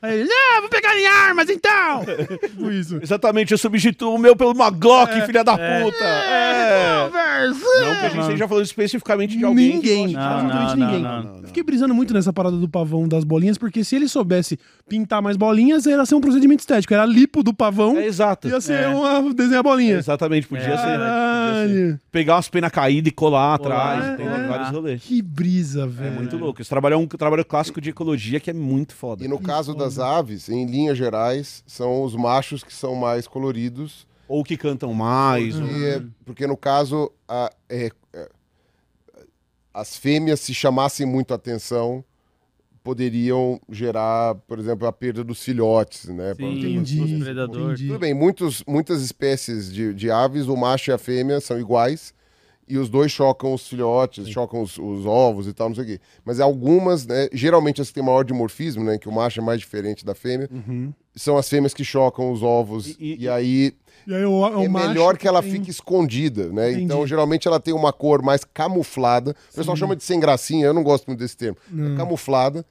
Aí 0.00 0.20
ele, 0.20 0.30
ah, 0.30 0.60
vou 0.60 0.68
pegar 0.70 0.96
em 0.96 1.06
armas 1.06 1.48
então. 1.50 2.04
tipo 2.40 2.70
isso. 2.70 2.98
Exatamente, 3.02 3.50
eu 3.52 3.58
substituo 3.58 4.14
o 4.14 4.18
meu 4.18 4.36
pelo 4.36 4.52
uma 4.52 4.70
Glock, 4.70 5.12
filha 5.26 5.42
da 5.42 5.52
puta. 5.58 6.04
É. 6.04 7.08
Não 7.48 7.96
que 8.00 8.06
a 8.06 8.08
gente 8.10 8.20
esteja 8.20 8.46
falando 8.48 8.64
especificamente 8.64 9.36
de 9.36 9.44
alguém. 9.44 9.74
Ninguém. 9.74 10.12
Não, 10.12 10.20
absolutamente 10.22 10.76
não, 10.76 10.86
ninguém. 10.86 11.02
não, 11.02 11.22
não, 11.22 11.32
não. 11.32 11.40
Eu 11.40 11.46
Fiquei 11.48 11.62
brisando 11.64 11.94
muito 11.94 12.14
nessa 12.14 12.32
parada 12.32 12.56
do 12.56 12.68
pavão 12.68 13.08
das 13.08 13.24
bolinhas, 13.24 13.58
porque 13.58 13.82
se 13.82 13.96
ele 13.96 14.06
soubesse 14.08 14.58
pintar 14.88 15.20
mais 15.20 15.36
bolinhas, 15.36 15.86
era 15.86 16.06
ser 16.06 16.14
um 16.14 16.20
procedimento 16.20 16.60
estético. 16.60 16.94
Era 16.94 17.04
lipo 17.04 17.42
do 17.42 17.52
pavão, 17.52 17.96
É 17.96 18.06
exato. 18.06 18.48
ia 18.48 18.60
ser 18.60 18.84
É. 18.84 18.88
uma 18.88 19.34
desenhar 19.34 19.62
bolinha. 19.62 19.96
Exatamente, 19.96 20.46
podia 20.46 20.76
ser. 20.78 20.99
Podia 21.00 21.68
ser. 21.68 21.74
Caralho. 21.90 22.00
Pegar 22.12 22.34
umas 22.36 22.48
penas 22.48 22.70
caídas 22.72 23.08
e 23.10 23.14
colar 23.14 23.58
Colar, 23.58 23.96
atrás. 23.98 24.16
Tem 24.16 24.26
é. 24.26 24.46
vários 24.48 24.70
rolês. 24.70 25.02
Que 25.02 25.20
brisa, 25.22 25.82
É 25.82 25.86
velho. 25.86 26.14
muito 26.14 26.36
louco. 26.36 26.60
Esse 26.60 26.70
trabalho 26.70 26.94
é 26.94 26.96
um 26.96 27.06
trabalho 27.06 27.44
clássico 27.44 27.80
de 27.80 27.90
ecologia 27.90 28.38
que 28.40 28.50
é 28.50 28.52
muito 28.54 28.94
foda. 28.94 29.24
E 29.24 29.28
no 29.28 29.38
caso 29.38 29.74
das 29.74 29.98
aves, 29.98 30.48
em 30.48 30.66
linhas 30.66 30.96
gerais, 30.98 31.62
são 31.66 32.02
os 32.02 32.14
machos 32.14 32.62
que 32.64 32.72
são 32.72 32.94
mais 32.94 33.26
coloridos. 33.26 34.06
Ou 34.28 34.44
que 34.44 34.56
cantam 34.56 34.94
mais. 34.94 35.58
ou- 35.58 35.66
E 35.66 35.84
é- 35.86 36.02
porque 36.24 36.46
no 36.46 36.56
caso, 36.56 37.10
a- 37.28 37.50
é- 37.68 37.90
é, 38.12 38.28
as 39.72 39.96
fêmeas, 39.96 40.40
se 40.40 40.52
chamassem 40.54 41.06
muito 41.06 41.32
atenção, 41.34 42.04
poderiam 42.82 43.60
gerar, 43.70 44.34
por 44.46 44.58
exemplo, 44.58 44.86
a 44.86 44.92
perda 44.92 45.22
dos 45.22 45.42
filhotes, 45.42 46.06
né? 46.08 46.34
Sim, 46.34 46.58
Entendi. 46.78 47.00
os 47.14 47.22
predadores. 47.22 47.66
entendi. 47.80 47.86
Tudo 47.88 47.98
bem, 48.00 48.14
muitos, 48.14 48.64
muitas 48.66 49.02
espécies 49.02 49.72
de, 49.72 49.92
de 49.94 50.10
aves, 50.10 50.46
o 50.46 50.56
macho 50.56 50.90
e 50.90 50.92
a 50.92 50.98
fêmea 50.98 51.40
são 51.40 51.58
iguais 51.58 52.14
e 52.66 52.78
os 52.78 52.88
dois 52.88 53.10
chocam 53.10 53.52
os 53.52 53.66
filhotes, 53.66 54.28
chocam 54.28 54.62
os, 54.62 54.78
os 54.78 55.04
ovos 55.04 55.48
e 55.48 55.52
tal, 55.52 55.68
não 55.68 55.74
sei 55.74 55.84
o 55.84 55.86
quê. 55.88 56.00
Mas 56.24 56.38
algumas, 56.38 57.04
né, 57.04 57.28
geralmente 57.32 57.80
as 57.82 57.88
que 57.88 57.94
têm 57.94 58.02
maior 58.04 58.22
dimorfismo, 58.24 58.84
né, 58.84 58.96
que 58.96 59.08
o 59.08 59.12
macho 59.12 59.40
é 59.40 59.42
mais 59.42 59.58
diferente 59.58 60.04
da 60.04 60.14
fêmea, 60.14 60.48
são 61.16 61.36
as 61.36 61.48
fêmeas 61.48 61.74
que 61.74 61.82
chocam 61.84 62.30
os 62.30 62.42
ovos 62.42 62.86
E- 62.86 62.96
e, 63.00 63.24
e- 63.24 63.28
aí 63.28 63.72
aí, 64.08 64.24
o, 64.24 64.30
o 64.40 64.62
é 64.64 64.68
melhor 64.68 65.16
que 65.16 65.26
ela 65.28 65.42
tem- 65.42 65.52
fique 65.52 65.70
escondida, 65.70 66.46
né? 66.48 66.70
Entendi. 66.70 66.84
Então, 66.84 67.06
geralmente 67.06 67.46
ela 67.46 67.60
tem 67.60 67.74
uma 67.74 67.92
cor 67.92 68.22
mais 68.22 68.44
camuflada. 68.44 69.34
O 69.52 69.56
pessoal 69.56 69.76
chama 69.76 69.94
de 69.96 70.02
sem 70.04 70.18
gracinha, 70.18 70.66
eu 70.66 70.74
não 70.74 70.82
gosto 70.82 71.06
muito 71.06 71.18
desse 71.20 71.36
termo. 71.36 71.56
É 71.72 71.96
camuflada. 71.96 72.64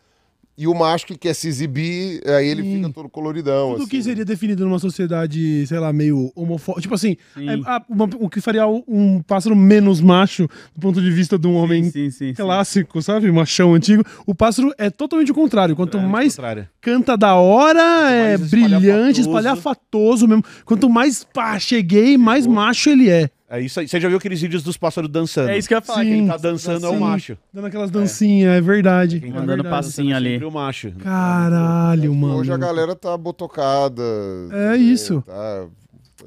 E 0.61 0.68
o 0.68 0.73
macho 0.76 1.06
que 1.07 1.18
quer 1.18 1.34
se 1.34 1.48
exibir, 1.48 2.22
aí 2.27 2.45
ele 2.49 2.61
Sim. 2.64 2.76
fica 2.76 2.90
todo 2.94 3.07
coloridão. 3.07 3.69
Tudo 3.72 3.84
assim. 3.84 3.90
que 3.91 4.03
seria 4.03 4.26
definido 4.26 4.65
numa 4.65 4.77
sociedade, 4.77 5.65
sei 5.65 5.80
lá, 5.80 5.94
meio 5.94 6.34
homofóbica. 6.36 6.81
Tipo 6.81 6.95
assim, 6.95 7.15
Sim. 7.34 7.49
é, 7.49 7.53
a- 7.65 7.81
uma- 7.90 8.10
o 8.19 8.30
que 8.30 8.41
faria 8.41 8.68
um 8.68 9.22
pássaro 9.26 9.56
menos 9.56 10.02
macho 10.02 10.49
do 10.76 10.81
ponto 10.81 11.02
de 11.02 11.10
vista 11.11 11.40
de 11.40 11.48
um 11.48 11.56
homem 11.56 11.86
Sim, 11.86 11.91
sim, 11.91 12.11
sim, 12.11 12.27
sim. 12.27 12.34
clássico, 12.34 13.02
sabe? 13.02 13.31
Machão 13.31 13.73
antigo. 13.73 14.03
O 14.26 14.36
pássaro 14.36 14.73
é 14.77 14.90
totalmente 14.90 15.31
o 15.31 15.36
contrário. 15.36 15.77
Quanto 15.77 15.98
mais 15.98 16.36
Contrário. 16.36 16.68
canta 16.81 17.15
da 17.15 17.36
hora, 17.36 18.11
é 18.11 18.38
brilhante, 18.38 19.22
espalhafatoso. 19.22 20.27
mesmo. 20.27 20.44
Quanto 20.65 20.90
mais 20.90 21.23
pá, 21.23 21.57
cheguei, 21.57 22.18
mais 22.18 22.45
macho 22.45 22.90
ele 22.90 23.10
é. 23.10 23.30
É 23.50 23.60
isso 23.60 23.80
aí. 23.80 23.88
Você 23.88 24.00
já 24.00 24.08
viu 24.08 24.18
aqueles 24.18 24.40
vídeos 24.40 24.62
dos 24.62 24.78
pássaros 24.78 25.10
dançando? 25.10 25.50
É 25.50 25.58
isso 25.58 25.68
que 25.68 25.74
eu 25.74 25.80
ia 25.80 25.82
falar. 25.82 26.04
Sim. 26.04 26.10
Quem 26.12 26.28
tá 26.28 26.38
dançando 26.38 26.86
é 26.86 26.90
o 26.90 27.00
macho. 27.00 27.36
Dando 27.52 27.66
aquelas 27.66 27.90
dancinhas, 27.90 28.58
é 28.58 28.62
verdade. 28.62 29.20
Quem 29.20 29.32
é 29.32 29.34
tá 29.34 29.40
dando 29.40 29.64
verdade. 29.64 29.70
passinho 29.70 30.16
ali. 30.16 30.44
O 30.44 30.52
macho. 30.52 30.92
Caralho, 31.00 32.14
mano. 32.14 32.36
Hoje 32.38 32.54
a 32.54 32.58
galera 32.58 32.96
tá 32.96 33.18
botocada. 33.18 34.04
É 34.52 34.78
isso. 34.78 35.24
Tá... 35.26 35.66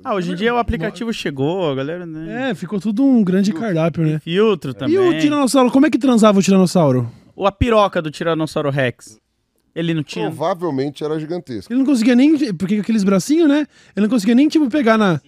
Ah, 0.03 0.15
hoje 0.15 0.33
em 0.33 0.35
dia 0.35 0.53
o 0.53 0.59
aplicativo 0.59 1.13
chegou, 1.13 1.71
a 1.71 1.75
galera, 1.75 2.05
né? 2.05 2.51
É, 2.51 2.55
ficou 2.55 2.81
tudo 2.81 3.05
um 3.05 3.23
grande 3.23 3.53
cardápio, 3.53 4.05
né? 4.05 4.19
Filtro 4.19 4.75
também. 4.75 4.97
E 4.97 4.99
o 4.99 5.19
tiranossauro, 5.21 5.71
como 5.71 5.87
é 5.87 5.91
que 5.91 5.99
transava 5.99 6.41
o 6.41 6.43
tiranossauro? 6.43 7.09
Ou 7.37 7.47
a 7.47 7.53
piroca 7.53 8.03
do 8.03 8.11
Tiranossauro 8.11 8.71
Rex. 8.71 9.21
Ele 9.75 9.95
não 9.95 10.03
tinha. 10.03 10.27
Provavelmente 10.27 11.03
era 11.03 11.19
gigantesco. 11.19 11.73
Ele 11.73 11.79
não 11.79 11.87
conseguia 11.87 12.15
nem. 12.15 12.53
Porque 12.55 12.77
aqueles 12.77 13.05
bracinhos, 13.05 13.49
né? 13.49 13.67
Ele 13.97 14.07
não 14.07 14.09
conseguia 14.09 14.35
nem, 14.35 14.49
tipo, 14.49 14.69
pegar 14.69 14.99
na. 14.99 15.21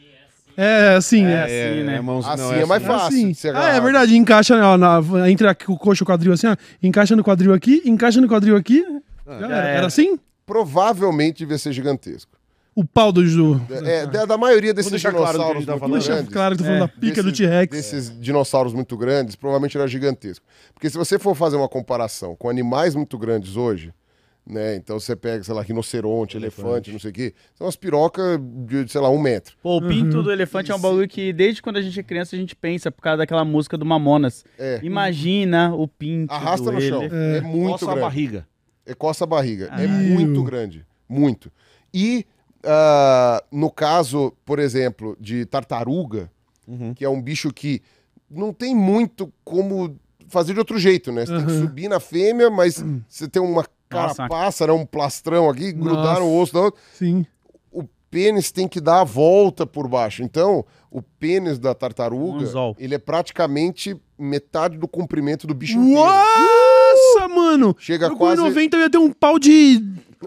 É, 0.56 0.94
assim, 0.96 1.24
É, 1.26 1.32
é. 1.32 1.42
assim, 1.72 1.82
né? 1.84 2.00
mãos- 2.00 2.26
Assim 2.26 2.42
não, 2.42 2.52
é 2.52 2.64
mais 2.66 2.82
É 2.82 2.86
fácil 2.86 3.06
assim. 3.08 3.28
de 3.32 3.34
ser 3.38 3.56
Ah, 3.56 3.70
é 3.74 3.80
verdade, 3.80 4.16
encaixa 4.16 4.54
ó, 4.56 4.76
na, 4.76 5.00
entre 5.28 5.46
a- 5.48 5.56
o 5.68 5.76
coxo 5.78 6.02
e 6.02 6.04
o 6.04 6.06
quadril 6.06 6.32
assim, 6.32 6.46
ó, 6.46 6.56
encaixa 6.82 7.14
no 7.16 7.24
quadril 7.24 7.52
aqui, 7.52 7.82
encaixa 7.84 8.20
no 8.20 8.28
quadril 8.28 8.56
aqui. 8.56 8.84
Já 9.26 9.32
era. 9.34 9.46
era. 9.56 9.68
Era 9.68 9.86
assim? 9.86 10.18
Provavelmente 10.46 11.38
devia 11.38 11.58
ser 11.58 11.72
gigantesco. 11.72 12.32
O 12.76 12.84
pau 12.84 13.12
do. 13.12 13.22
do 13.22 13.60
É, 13.86 14.04
da, 14.06 14.24
da 14.24 14.36
maioria 14.36 14.74
desses 14.74 14.90
claro 15.00 15.18
a 15.18 15.20
dinossauros 15.32 15.64
tá 15.66 15.76
muito 15.88 16.06
grandes. 16.08 16.32
claro 16.32 16.56
que 16.56 16.58
tô 16.58 16.64
falando 16.64 16.82
É, 16.82 16.86
da 16.86 16.88
pica 16.88 17.22
do 17.22 17.32
T-Rex. 17.32 17.70
Desses 17.76 18.20
dinossauros 18.20 18.72
muito 18.72 18.96
grandes, 18.96 19.36
provavelmente 19.36 19.76
era 19.78 19.86
gigantesco. 19.86 20.44
Porque 20.72 20.90
se 20.90 20.96
você 20.96 21.16
for 21.18 21.36
fazer 21.36 21.56
uma 21.56 21.68
comparação 21.68 22.34
com 22.34 22.48
animais 22.48 22.94
muito 22.96 23.16
grandes 23.16 23.56
hoje, 23.56 23.92
né? 24.46 24.76
Então 24.76 24.98
você 25.00 25.16
pega, 25.16 25.42
sei 25.42 25.54
lá, 25.54 25.62
rinoceronte, 25.62 26.36
elefante, 26.36 26.92
não 26.92 26.98
sei 26.98 27.10
o 27.10 27.14
quê. 27.14 27.34
São 27.54 27.66
umas 27.66 27.76
pirocas 27.76 28.38
de, 28.66 28.86
sei 28.90 29.00
lá, 29.00 29.08
um 29.10 29.18
metro. 29.18 29.56
Pô, 29.62 29.78
o 29.78 29.82
pinto 29.88 30.22
do 30.22 30.30
elefante 30.30 30.70
é 30.70 30.74
um 30.74 30.80
bagulho 30.80 31.08
que 31.08 31.32
desde 31.32 31.62
quando 31.62 31.76
a 31.78 31.82
gente 31.82 31.98
é 31.98 32.02
criança 32.02 32.36
a 32.36 32.38
gente 32.38 32.54
pensa, 32.54 32.90
por 32.90 33.00
causa 33.02 33.18
daquela 33.18 33.44
música 33.44 33.78
do 33.78 33.84
Mamonas. 33.86 34.44
É. 34.58 34.80
Imagina 34.82 35.74
o 35.74 35.88
pinto 35.88 36.32
Arrasta 36.32 36.66
do 36.66 36.72
no 36.72 36.80
chão. 36.80 37.02
elefante. 37.02 37.36
É, 37.36 37.40
muito 37.40 37.70
Coça 37.72 37.84
a 37.84 37.88
grande. 37.88 38.00
barriga. 38.00 38.48
É 38.86 38.94
coça 38.94 39.24
a 39.24 39.26
barriga. 39.26 39.66
É 39.78 39.86
muito 39.86 40.42
grande. 40.42 40.84
Muito. 41.08 41.50
E 41.92 42.26
ah, 42.62 43.42
no 43.50 43.70
caso, 43.70 44.32
por 44.44 44.58
exemplo, 44.58 45.16
de 45.20 45.44
tartaruga, 45.46 46.30
Uhum. 46.66 46.94
que 46.94 47.04
é 47.04 47.08
um 47.08 47.20
bicho 47.20 47.52
que 47.52 47.82
não 48.30 48.50
tem 48.52 48.74
muito 48.74 49.30
como 49.44 49.98
fazer 50.28 50.54
de 50.54 50.58
outro 50.58 50.78
jeito, 50.78 51.12
né? 51.12 51.26
Você 51.26 51.36
tem 51.36 51.44
que 51.44 51.52
Aham. 51.52 51.60
subir 51.60 51.88
na 51.88 52.00
fêmea, 52.00 52.48
mas 52.50 52.82
você 53.06 53.28
tem 53.28 53.40
uma 53.42 53.66
Nossa. 53.90 54.14
carapaça, 54.16 54.66
né? 54.66 54.72
um 54.72 54.86
plastrão 54.86 55.48
aqui, 55.48 55.72
grudar 55.72 56.20
no 56.20 56.26
Nossa. 56.26 56.42
osso 56.42 56.52
da 56.54 56.60
outra. 56.60 56.80
Sim. 56.94 57.26
O 57.70 57.84
pênis 58.10 58.50
tem 58.50 58.66
que 58.68 58.80
dar 58.80 59.00
a 59.00 59.04
volta 59.04 59.66
por 59.66 59.88
baixo. 59.88 60.22
Então, 60.22 60.64
o 60.90 61.02
pênis 61.02 61.58
da 61.58 61.74
tartaruga, 61.74 62.44
Anzol. 62.44 62.76
ele 62.78 62.94
é 62.94 62.98
praticamente 62.98 64.00
metade 64.18 64.78
do 64.78 64.86
comprimento 64.86 65.46
do 65.46 65.54
bicho 65.54 65.76
inteiro. 65.78 65.94
Nossa, 65.94 67.28
mano! 67.28 67.74
Chega 67.78 68.10
quase 68.14 68.40
com 68.40 68.48
90 68.48 68.76
eu 68.76 68.80
ia 68.80 68.90
ter 68.90 68.98
um 68.98 69.12
pau 69.12 69.38
de. 69.38 69.82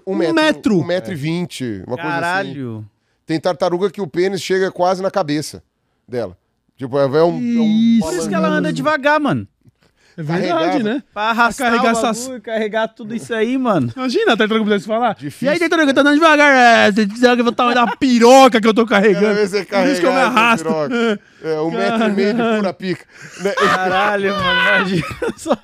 um 0.06 0.14
um 0.14 0.16
metro. 0.16 0.36
metro. 0.36 0.80
Um 0.80 0.86
metro 0.86 1.14
e 1.14 1.16
vinte, 1.16 1.64
uma 1.88 1.96
coisa 1.96 2.10
assim. 2.10 2.22
Caralho. 2.22 2.86
Tem 3.26 3.40
tartaruga 3.40 3.90
que 3.90 4.02
o 4.02 4.08
pênis 4.08 4.42
chega 4.42 4.72
quase 4.72 5.02
na 5.02 5.12
cabeça 5.12 5.64
dela. 6.08 6.38
Tipo, 6.78 6.98
é 7.00 7.06
um, 7.06 7.12
é 7.12 7.24
um. 7.24 8.00
Por 8.02 8.14
isso 8.14 8.30
que 8.30 8.36
ela 8.36 8.50
anda 8.50 8.72
devagar, 8.72 9.20
mano. 9.20 9.48
É 10.18 10.24
verdade, 10.24 10.52
Carregava. 10.52 10.84
né? 10.84 11.04
Pra 11.14 11.24
arrastar 11.30 11.68
carregar 11.72 11.94
o 11.94 11.98
essas- 11.98 12.22
bagulho, 12.24 12.42
carregar 12.42 12.88
tudo 12.88 13.14
isso 13.16 13.34
aí, 13.36 13.56
mano. 13.56 13.94
Imagina 13.96 14.34
a 14.34 14.38
tartaruga 14.38 14.64
pudesse 14.64 14.88
falar. 14.88 15.14
Difícil. 15.14 15.48
E 15.48 15.50
aí, 15.52 15.60
tartaruga, 15.60 15.94
tá 15.94 16.02
andando 16.02 16.16
devagar. 16.16 16.56
É, 16.88 16.92
você 16.92 17.08
sabe 17.18 17.44
que 17.44 17.48
o 17.50 17.52
tamanho 17.52 17.76
da 17.76 17.96
piroca 17.98 18.60
que 18.60 18.68
eu 18.68 18.74
tô 18.74 18.86
carregando. 18.88 19.40
você 19.48 19.64
Por 19.64 19.86
isso 19.88 20.02
que 20.02 20.08
eu 20.08 20.12
me 20.14 20.20
arrasto. 20.20 20.68
É, 21.44 21.62
um 21.62 21.70
metro 21.70 22.08
e 22.08 22.12
meio 22.14 22.34
de 22.34 22.42
pura 22.42 22.74
pica. 22.74 23.06
Né? 23.44 23.52
Caralho, 23.52 24.34
mano, 24.36 24.60
imagina 24.80 25.06
só. 25.38 25.56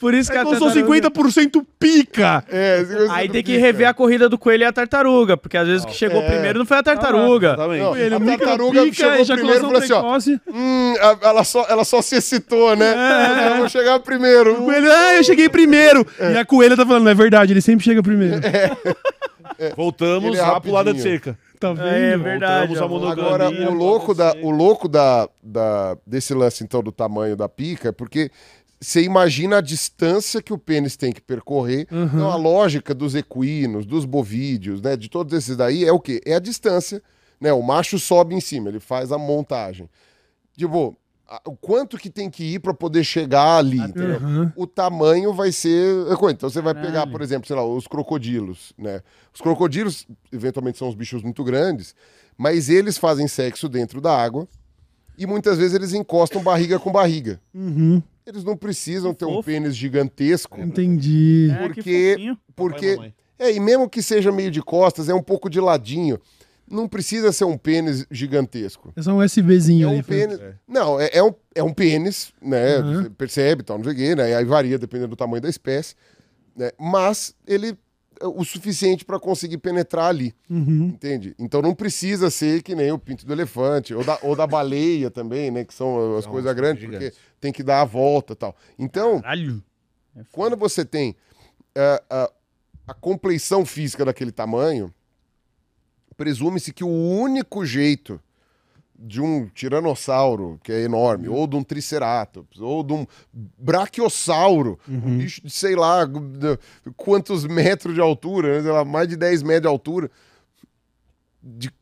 Por 0.00 0.14
isso 0.14 0.30
que 0.32 0.36
a 0.38 0.40
Eu 0.40 0.56
sou 0.56 0.68
tartaruga- 0.72 1.10
50% 1.10 1.62
pica. 1.78 2.42
É, 2.48 2.82
você 2.82 3.06
Aí 3.10 3.28
do 3.28 3.32
tem 3.34 3.42
que 3.44 3.52
pica. 3.52 3.64
rever 3.66 3.86
a 3.86 3.92
corrida 3.92 4.28
do 4.30 4.38
coelho 4.38 4.62
e 4.62 4.64
a 4.64 4.72
tartaruga, 4.72 5.36
porque 5.36 5.58
às 5.58 5.66
vezes 5.68 5.84
o 5.84 5.86
que 5.86 5.94
chegou 5.94 6.22
É. 6.22 6.26
primeiro 6.26 6.58
não 6.58 6.64
foi 6.66 6.78
a 6.78 6.82
tartaruga. 6.82 7.48
Exatamente. 7.48 7.82
Não, 7.82 7.96
Ele, 7.96 8.14
a 8.14 8.20
tartaruga 8.20 8.82
pica, 8.84 8.94
chegou 8.96 9.26
primeiro 9.36 9.58
e 9.58 9.60
falou 9.60 9.76
assim, 9.76 9.92
ó. 9.92 10.52
Hum, 10.52 10.94
a- 11.00 11.18
ela, 11.28 11.44
só, 11.44 11.66
ela 11.68 11.84
só 11.84 12.00
se 12.00 12.16
excitou, 12.16 12.74
né? 12.74 12.94
É. 12.96 13.48
Eu 13.52 13.56
vou 13.58 13.68
chegar 13.68 14.00
primeiro. 14.00 14.54
O 14.62 14.64
coelho, 14.64 14.90
ah, 14.90 15.16
eu 15.16 15.22
cheguei 15.24 15.48
primeiro. 15.50 16.06
E 16.18 16.38
a 16.38 16.44
coelha 16.46 16.76
tá 16.76 16.86
falando, 16.86 17.04
não 17.04 17.10
é 17.10 17.14
verdade, 17.14 17.52
ele 17.52 17.60
sempre 17.60 17.84
chega 17.84 18.02
primeiro. 18.02 18.40
Voltamos 19.76 20.38
é 20.38 20.40
à 20.42 20.60
pulada 20.60 20.92
de 20.92 20.98
rapidinho. 20.98 21.02
cerca. 21.02 21.38
Tá 21.58 21.72
vendo? 21.74 21.86
É 21.88 22.16
verdade. 22.16 22.68
Voltamos 22.74 23.02
ó. 23.02 23.06
monogamia. 23.06 23.24
Agora, 23.26 23.50
o 23.70 23.74
louco, 23.74 24.14
da, 24.14 24.34
o 24.40 24.50
louco 24.50 24.88
da, 24.88 25.28
da, 25.42 25.96
desse 26.06 26.32
lance, 26.32 26.64
então, 26.64 26.82
do 26.82 26.90
tamanho 26.90 27.36
da 27.36 27.48
pica, 27.48 27.90
é 27.90 27.92
porque 27.92 28.30
você 28.80 29.02
imagina 29.02 29.58
a 29.58 29.60
distância 29.60 30.40
que 30.40 30.52
o 30.52 30.58
pênis 30.58 30.96
tem 30.96 31.12
que 31.12 31.20
percorrer. 31.20 31.86
Então, 31.90 32.30
a 32.30 32.36
lógica 32.36 32.94
dos 32.94 33.14
equinos, 33.14 33.84
dos 33.84 34.04
bovídeos, 34.04 34.80
né, 34.80 34.96
de 34.96 35.08
todos 35.10 35.32
esses 35.36 35.56
daí, 35.56 35.84
é 35.84 35.92
o 35.92 36.00
quê? 36.00 36.20
É 36.24 36.34
a 36.34 36.38
distância. 36.40 37.02
Né? 37.40 37.52
O 37.52 37.62
macho 37.62 37.98
sobe 37.98 38.34
em 38.34 38.40
cima, 38.40 38.68
ele 38.70 38.80
faz 38.80 39.12
a 39.12 39.18
montagem. 39.18 39.88
Tipo, 40.56 40.96
a- 41.28 41.40
o 41.46 41.56
quanto 41.56 41.96
que 41.96 42.10
tem 42.10 42.28
que 42.28 42.42
ir 42.54 42.58
para 42.58 42.74
poder 42.74 43.04
chegar 43.04 43.56
ali? 43.58 43.80
Aham. 43.80 44.52
o 44.56 44.66
tamanho 44.66 45.32
vai 45.32 45.52
ser. 45.52 46.06
Então 46.30 46.50
você 46.50 46.60
vai 46.60 46.74
Caralho. 46.74 46.92
pegar, 46.92 47.06
por 47.06 47.22
exemplo, 47.22 47.46
sei 47.46 47.56
lá, 47.56 47.64
os 47.64 47.86
crocodilos, 47.86 48.72
né? 48.78 49.00
Os 49.32 49.40
crocodilos, 49.40 50.06
eventualmente, 50.32 50.78
são 50.78 50.88
os 50.88 50.94
bichos 50.94 51.22
muito 51.22 51.44
grandes, 51.44 51.94
mas 52.36 52.68
eles 52.68 52.98
fazem 52.98 53.28
sexo 53.28 53.68
dentro 53.68 54.00
da 54.00 54.14
água 54.16 54.46
e 55.16 55.26
muitas 55.26 55.56
vezes 55.58 55.74
eles 55.74 55.92
encostam 55.94 56.42
barriga 56.42 56.78
com 56.78 56.90
barriga. 56.90 57.40
Uhum. 57.54 58.02
Eles 58.26 58.44
não 58.44 58.56
precisam 58.56 59.12
ter 59.14 59.24
um 59.24 59.34
fofo. 59.36 59.46
pênis 59.46 59.74
gigantesco, 59.76 60.60
Entendi. 60.60 61.48
É, 61.50 61.68
que 61.68 61.74
Porque- 61.74 62.10
fofinho. 62.12 62.38
porque. 62.54 62.96
mamãe. 62.96 63.14
É, 63.38 63.50
e 63.52 63.58
mesmo 63.58 63.88
que 63.88 64.02
seja 64.02 64.30
meio 64.30 64.50
de 64.50 64.60
costas, 64.62 65.08
é 65.08 65.14
um 65.14 65.22
pouco 65.22 65.48
de 65.48 65.58
ladinho. 65.60 66.20
Não 66.70 66.86
precisa 66.86 67.32
ser 67.32 67.44
um 67.44 67.56
pênis 67.56 68.06
gigantesco. 68.10 68.92
É 68.94 69.02
só 69.02 69.12
um 69.12 69.18
USBzinho 69.24 69.88
É 69.88 69.90
um 69.90 70.02
pênis. 70.02 70.38
Não, 70.68 71.00
é, 71.00 71.08
é 71.14 71.22
um, 71.22 71.34
é 71.54 71.62
um 71.62 71.72
pênis, 71.72 72.32
né? 72.40 72.78
Uhum. 72.78 73.02
Você 73.04 73.10
percebe, 73.10 73.62
tal, 73.62 73.78
não 73.78 73.84
sei 73.84 73.92
o 73.94 73.96
quê, 73.96 74.14
né? 74.14 74.34
Aí 74.36 74.44
varia 74.44 74.78
dependendo 74.78 75.08
do 75.08 75.16
tamanho 75.16 75.40
da 75.42 75.48
espécie. 75.48 75.94
Né? 76.54 76.70
Mas 76.78 77.34
ele 77.46 77.70
é 77.70 77.76
o 78.22 78.44
suficiente 78.44 79.04
para 79.04 79.18
conseguir 79.18 79.58
penetrar 79.58 80.06
ali, 80.06 80.34
Uhum. 80.48 80.88
entende? 80.94 81.34
Então 81.38 81.62
não 81.62 81.74
precisa 81.74 82.30
ser 82.30 82.62
que 82.62 82.74
nem 82.74 82.92
o 82.92 82.98
pinto 82.98 83.24
do 83.24 83.32
elefante, 83.32 83.94
ou 83.94 84.04
da, 84.04 84.18
ou 84.22 84.36
da 84.36 84.46
baleia 84.46 85.10
também, 85.10 85.50
né? 85.50 85.64
Que 85.64 85.72
são 85.74 86.16
as 86.16 86.24
São 86.24 86.32
coisas 86.32 86.50
as 86.50 86.56
grandes, 86.56 86.82
gigantes. 86.82 87.10
porque 87.10 87.22
tem 87.40 87.52
que 87.52 87.62
dar 87.62 87.80
a 87.80 87.84
volta 87.84 88.36
tal. 88.36 88.54
Então, 88.78 89.20
Caralho. 89.20 89.62
quando 90.32 90.56
você 90.56 90.84
tem 90.84 91.16
é, 91.74 92.02
a, 92.10 92.30
a 92.88 92.94
compleição 92.94 93.64
física 93.64 94.04
daquele 94.04 94.32
tamanho, 94.32 94.92
presume-se 96.16 96.72
que 96.72 96.84
o 96.84 96.88
único 96.88 97.64
jeito 97.64 98.20
de 99.02 99.20
um 99.20 99.46
tiranossauro, 99.46 100.60
que 100.62 100.70
é 100.70 100.82
enorme, 100.82 101.26
ou 101.26 101.46
de 101.46 101.56
um 101.56 101.64
triceratops, 101.64 102.60
ou 102.60 102.82
de 102.82 102.92
um 102.92 103.06
braquiossauro, 103.56 104.78
um 104.86 105.16
bicho 105.16 105.40
de 105.42 105.50
sei 105.50 105.74
lá 105.74 106.00
quantos 106.96 107.46
metros 107.46 107.94
de 107.94 108.00
altura, 108.00 108.56
né, 108.56 108.62
sei 108.62 108.70
lá, 108.70 108.84
mais 108.84 109.08
de 109.08 109.16
10 109.16 109.42
metros 109.42 109.62
de 109.62 109.68
altura, 109.68 110.10
de 111.42 111.72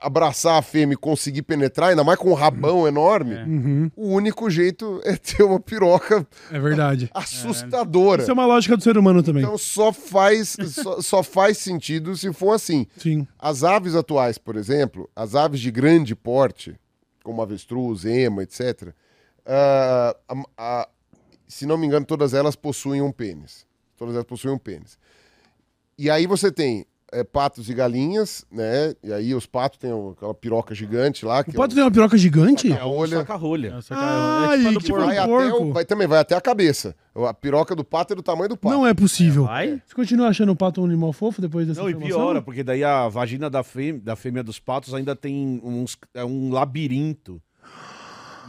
abraçar 0.00 0.58
a 0.58 0.62
fêmea 0.62 0.94
e 0.94 0.96
conseguir 0.96 1.42
penetrar, 1.42 1.90
ainda 1.90 2.02
mais 2.02 2.18
com 2.18 2.30
um 2.30 2.34
rabão 2.34 2.88
enorme, 2.88 3.34
É. 3.34 3.44
Uhum. 3.44 3.90
o 3.94 4.08
único 4.08 4.48
jeito 4.50 5.00
é 5.04 5.16
ter 5.16 5.42
uma 5.42 5.60
piroca 5.60 6.26
É 6.50 6.58
verdade. 6.58 7.10
assustadora. 7.12 8.22
Isso 8.22 8.30
é 8.30 8.34
uma 8.34 8.46
lógica 8.46 8.76
do 8.76 8.82
ser 8.82 8.96
humano 8.96 9.22
também. 9.22 9.42
Então 9.42 9.58
só 9.58 9.92
faz, 9.92 10.56
só, 10.68 11.00
só 11.00 11.22
faz 11.22 11.58
sentido 11.58 12.16
se 12.16 12.32
for 12.32 12.52
assim. 12.52 12.86
Sim. 12.96 13.26
As 13.38 13.62
aves 13.62 13.94
atuais, 13.94 14.38
por 14.38 14.56
exemplo, 14.56 15.08
as 15.14 15.34
aves 15.34 15.60
de 15.60 15.70
grande 15.70 16.14
porte, 16.16 16.74
como 17.22 17.42
avestruz, 17.42 18.04
ema, 18.04 18.42
etc., 18.42 18.94
ah, 19.46 20.16
a- 20.28 20.44
a- 20.56 20.88
se 21.48 21.66
não 21.66 21.76
me 21.76 21.86
engano, 21.86 22.06
todas 22.06 22.32
elas 22.34 22.54
possuem 22.56 23.02
um 23.02 23.10
pênis. 23.12 23.66
Todas 23.96 24.14
elas 24.14 24.26
possuem 24.26 24.54
um 24.54 24.58
pênis. 24.58 24.98
E 25.98 26.08
aí 26.08 26.26
você 26.26 26.50
tem 26.50 26.86
eh, 27.12 27.24
patos 27.24 27.68
e 27.68 27.74
galinhas, 27.74 28.44
né? 28.50 28.94
E 29.02 29.12
aí 29.12 29.34
os 29.34 29.46
patos 29.46 29.78
têm 29.78 29.90
aquela 30.12 30.34
piroca 30.34 30.74
gigante 30.74 31.24
lá. 31.24 31.42
Que 31.44 31.50
O 31.50 31.54
pato 31.54 31.74
tem 31.74 31.82
uma 31.84 31.90
piroca 31.90 32.16
gigante? 32.16 32.72
A 32.72 32.82
rolha 32.82 33.18
Saca-rolha. 33.18 33.70
Nossa, 33.74 33.94
Ai, 33.94 34.62
cara, 34.62 34.74
é 34.76 34.78
tipo 34.78 34.86
porco. 34.88 35.06
vai, 35.06 35.18
até 35.18 35.52
o- 35.54 35.72
vai- 35.72 35.84
também 35.84 36.06
vai 36.06 36.18
até 36.20 36.34
a 36.34 36.40
cabeça. 36.40 36.94
A 37.14 37.34
piroca 37.34 37.74
do 37.74 37.84
pato 37.84 38.12
é 38.12 38.16
do 38.16 38.22
tamanho 38.22 38.48
do 38.48 38.56
pato. 38.56 38.74
Não 38.74 38.86
é 38.86 38.94
possível. 38.94 39.44
Vai? 39.44 39.82
Você 39.86 39.94
continua 39.94 40.28
achando 40.28 40.52
o 40.52 40.56
pato 40.56 40.80
um 40.80 40.84
animal 40.84 41.12
fofo 41.12 41.40
depois 41.40 41.66
dessa 41.66 41.80
Não, 41.80 41.88
e 41.88 41.92
informação? 41.92 42.18
piora, 42.18 42.42
porque 42.42 42.62
daí 42.62 42.82
a 42.84 43.08
vagina 43.08 43.50
da 43.50 43.62
fêmea, 43.62 44.00
da 44.00 44.16
fêmea 44.16 44.42
dos 44.42 44.58
patos 44.58 44.94
ainda 44.94 45.14
tem 45.16 45.60
uns, 45.64 45.96
é 46.14 46.24
um 46.24 46.50
labirinto. 46.52 47.40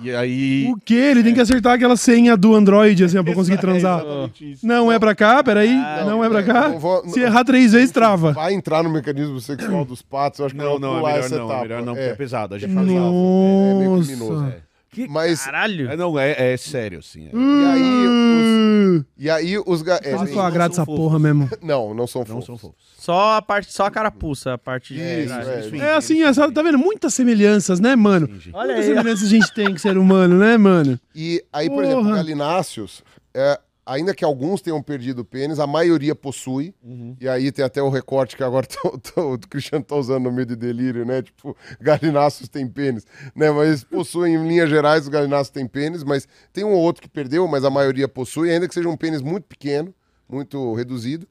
E 0.01 0.11
aí. 0.15 0.67
O 0.71 0.77
quê? 0.83 0.93
Ele 0.95 1.23
tem 1.23 1.33
que 1.33 1.39
acertar 1.41 1.73
aquela 1.73 1.95
senha 1.95 2.35
do 2.35 2.55
Android, 2.55 3.03
assim, 3.03 3.21
pra 3.23 3.33
conseguir 3.33 3.57
É 3.57 3.61
transar. 3.61 4.03
isso. 4.39 4.65
Não 4.65 4.91
é 4.91 4.97
pra 4.97 5.13
cá? 5.13 5.43
Peraí. 5.43 5.69
Ah, 5.75 6.03
não 6.05 6.23
é 6.23 6.29
pra 6.29 6.41
cá? 6.43 6.71
Se 7.07 7.19
errar 7.19 7.43
três 7.43 7.73
vezes, 7.73 7.91
trava. 7.91 8.31
Vai 8.33 8.53
entrar 8.53 8.83
no 8.83 8.89
mecanismo 8.89 9.39
sexual 9.39 9.85
dos 9.85 10.01
patos, 10.01 10.39
eu 10.39 10.45
acho 10.47 10.55
que 10.55 10.61
Não, 10.61 10.79
não, 10.79 11.07
é 11.07 11.13
melhor 11.13 11.29
não, 11.29 11.51
é 11.53 11.61
melhor 11.61 11.81
não, 11.83 11.93
porque 11.93 12.07
É. 12.09 12.11
é 12.11 12.15
pesado. 12.15 12.55
A 12.55 12.57
gente 12.59 12.71
É 12.71 12.73
faz 12.73 12.87
lá. 12.87 12.93
É 12.93 13.73
meio 13.79 14.03
criminoso. 14.03 14.45
É. 14.45 14.70
Que 14.91 15.07
Mas- 15.07 15.45
caralho. 15.45 15.89
É, 15.89 15.95
não, 15.95 16.19
é, 16.19 16.51
é 16.53 16.57
sério, 16.57 16.99
assim. 16.99 17.27
é. 17.27 17.31
E 17.33 17.65
aí, 17.65 18.07
os, 18.07 19.05
e 19.17 19.29
aí 19.29 19.57
os 19.57 19.87
é, 19.87 19.99
que 20.27 20.33
eu 20.33 20.41
agrado 20.41 20.71
essa 20.73 20.83
fofos. 20.85 20.99
porra 20.99 21.17
mesmo. 21.17 21.49
Não, 21.63 21.93
não 21.93 22.05
são 22.05 22.21
Não 22.21 22.25
fofos. 22.27 22.45
são 22.45 22.57
fofos. 22.57 22.75
Só 22.97 23.37
a 23.37 23.41
parte, 23.41 23.71
só 23.71 23.85
a 23.85 23.91
carapuça, 23.91 24.53
a 24.53 24.57
parte 24.57 24.93
de 24.93 24.99
Isso, 24.99 25.33
é. 25.33 25.77
É 25.79 25.95
assim, 25.95 26.21
é, 26.23 26.33
só- 26.33 26.51
tá 26.51 26.61
vendo? 26.61 26.77
Muitas 26.77 27.13
semelhanças, 27.13 27.79
né, 27.79 27.95
mano? 27.95 28.25
entendi. 28.27 28.51
Olha 28.53 28.73
Muitas 28.73 28.89
aí. 28.89 28.95
semelhanças 28.95 29.27
a 29.27 29.29
gente 29.29 29.53
tem 29.53 29.71
com 29.71 29.77
ser 29.77 29.97
humano, 29.97 30.37
né, 30.37 30.57
mano? 30.57 30.99
E 31.15 31.41
aí, 31.53 31.69
por 31.69 31.83
exemplo, 31.85 32.03
Porra. 32.03 32.17
galináceos, 32.17 33.01
é, 33.33 33.57
ainda 33.85 34.13
que 34.13 34.23
alguns 34.23 34.61
tenham 34.61 34.81
perdido 34.81 35.19
o 35.19 35.25
pênis, 35.25 35.59
a 35.59 35.67
maioria 35.67 36.13
possui. 36.15 36.73
Uhum. 36.83 37.15
E 37.19 37.27
aí 37.27 37.51
tem 37.51 37.63
até 37.65 37.81
o 37.81 37.89
recorte 37.89 38.35
que 38.37 38.43
agora 38.43 38.65
tô- 38.67 38.97
tô- 38.97 39.33
o 39.33 39.39
Cristiano 39.39 39.83
tá 39.83 39.95
usando 39.95 40.23
no 40.25 40.31
meio 40.31 40.45
de 40.45 40.55
delírio, 40.55 41.05
né? 41.05 41.21
Tipo, 41.21 41.55
galináceos 41.79 42.47
têm 42.49 42.67
pênis. 42.67 43.05
Né? 43.35 43.49
Mas 43.51 43.83
possuem, 43.83 44.35
em 44.35 44.47
linhas 44.47 44.69
gerais, 44.69 45.03
os 45.03 45.09
galináceos 45.09 45.49
têm 45.49 45.67
pênis, 45.67 46.03
mas 46.03 46.27
tem 46.53 46.63
um 46.63 46.71
ou 46.73 46.79
outro 46.81 47.01
que 47.01 47.09
perdeu, 47.09 47.47
mas 47.47 47.63
a 47.63 47.69
maioria 47.69 48.07
possui, 48.07 48.49
ainda 48.51 48.67
que 48.67 48.73
seja 48.73 48.87
um 48.89 48.97
pênis 48.97 49.21
muito 49.21 49.45
pequeno, 49.45 49.93
muito 50.29 50.73
reduzido. 50.73 51.27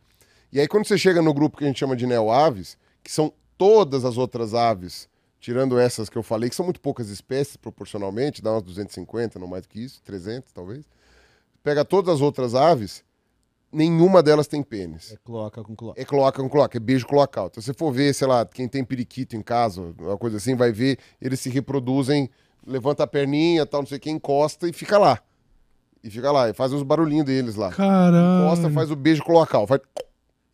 E 0.53 0.59
aí, 0.61 0.67
quando 0.67 0.87
você 0.87 0.99
chega 0.99 1.23
no 1.23 1.33
grupo 1.33 1.57
que 1.59 1.65
a 1.65 1.67
gente 1.69 1.79
chama 1.79 1.95
de 1.95 2.07
neoaves, 2.07 2.77
que 3.03 3.11
são 3.13 3.33
todas 3.57 4.05
as 4.05 4.19
outras 4.19 4.53
aves, 4.55 5.09
tirando 5.39 5.79
essas 5.79 6.09
que 6.11 6.19
eu 6.19 6.23
falei, 6.23 6.51
que 6.51 6.57
são 6.57 6.65
muito 6.65 6.81
poucas 6.81 7.09
espécies 7.09 7.57
proporcionalmente, 7.57 8.43
dá 8.43 8.53
umas 8.53 8.63
250, 8.63 9.39
não 9.39 9.47
mais 9.47 9.63
do 9.63 9.69
que 9.69 9.81
isso, 9.83 10.03
300 10.03 10.53
talvez. 10.53 10.85
Pega 11.63 11.85
todas 11.85 12.15
as 12.15 12.21
outras 12.21 12.55
aves, 12.55 13.05
nenhuma 13.73 14.23
delas 14.23 14.47
tem 14.47 14.63
pênis. 14.63 15.13
É 15.13 15.17
cloaca 15.25 15.63
com 15.63 15.77
cloaca. 15.77 16.01
É 16.01 16.05
cloaca 16.05 16.43
com 16.43 16.49
cloaca, 16.49 16.77
é 16.77 16.81
beijo 16.81 17.07
cloacal. 17.07 17.49
Então, 17.49 17.63
se 17.63 17.67
você 17.67 17.75
for 17.75 17.93
ver, 17.93 18.15
sei 18.15 18.27
lá, 18.27 18.45
quem 18.47 18.69
tem 18.69 18.85
periquito 18.85 19.37
em 19.37 19.43
casa, 19.43 19.95
uma 19.99 20.17
coisa 20.17 20.39
assim, 20.39 20.55
vai 20.55 20.73
ver, 20.73 20.99
eles 21.21 21.41
se 21.41 21.51
reproduzem, 21.51 22.31
levanta 22.67 23.05
a 23.05 23.07
perninha, 23.07 23.67
tal, 23.67 23.83
não 23.83 23.87
sei 23.87 23.99
o 23.99 24.01
que, 24.01 24.11
encosta 24.11 24.69
e 24.69 24.73
fica 24.73 24.99
lá. 24.99 25.21
E 26.03 26.09
fica 26.09 26.33
lá, 26.33 26.49
e 26.49 26.55
faz 26.55 26.73
os 26.73 26.83
barulhinhos 26.83 27.27
deles 27.27 27.57
lá. 27.57 27.71
Caralho. 27.71 28.47
Encosta, 28.47 28.71
faz 28.71 28.91
o 28.91 28.97
beijo 28.97 29.23
cloacal. 29.23 29.67
Faz... 29.67 29.83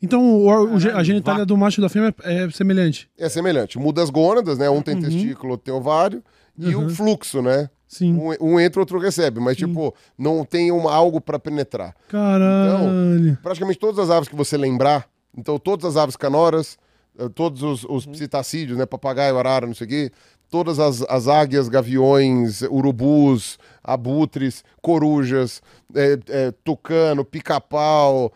Então 0.03 0.21
o, 0.23 0.47
o 0.47 0.77
a 0.95 1.03
genitália 1.05 1.47
do 1.47 1.57
macho 1.57 1.81
e 1.81 1.83
da 1.83 1.89
fêmea 1.89 2.15
é, 2.25 2.45
é 2.45 2.51
semelhante. 2.51 3.09
É 3.17 3.29
semelhante. 3.29 3.79
Muda 3.79 4.03
as 4.03 4.11
gônadas, 4.11 4.59
né? 4.59 4.69
Um 4.69 4.83
tem 4.83 5.01
testículo, 5.01 5.53
outro 5.53 5.65
tem 5.65 5.75
ovário. 5.75 6.23
E 6.59 6.75
o 6.75 6.89
fluxo, 6.91 7.43
né? 7.43 7.69
Sim. 7.89 8.15
Um, 8.15 8.55
um 8.55 8.61
entra, 8.61 8.81
outro 8.81 8.99
recebe. 8.99 9.39
Mas, 9.41 9.57
tipo, 9.57 9.95
não 10.19 10.45
tem 10.45 10.73
uma, 10.73 10.93
algo 10.93 11.21
pra 11.21 11.39
penetrar. 11.39 11.95
Caralho. 12.09 13.39
praticamente 13.43 13.79
todas 13.79 13.99
as 13.99 14.11
aves 14.11 14.29
que 14.29 14.35
você 14.37 14.57
lembrar, 14.57 15.07
então 15.37 15.59
todas 15.59 15.85
as 15.85 15.97
aves 15.97 16.17
canoras, 16.17 16.77
eh, 17.19 17.29
todos 17.35 17.63
os, 17.63 17.85
os 17.85 18.07
psitacídeos, 18.07 18.79
né, 18.79 18.87
papagaio, 18.87 19.39
arara, 19.39 19.67
não 19.67 19.75
sei 19.75 19.87
o 19.87 19.91
quê, 19.91 20.11
todas 20.51 20.79
as, 20.79 21.03
as 21.03 21.29
águias, 21.29 21.69
gaviões, 21.69 22.63
urubus, 22.63 23.59
abutres, 23.85 24.65
corujas, 24.83 25.63
eh, 25.95 26.19
eh, 26.29 26.53
tucano, 26.65 27.25
pica-pau, 27.25 28.33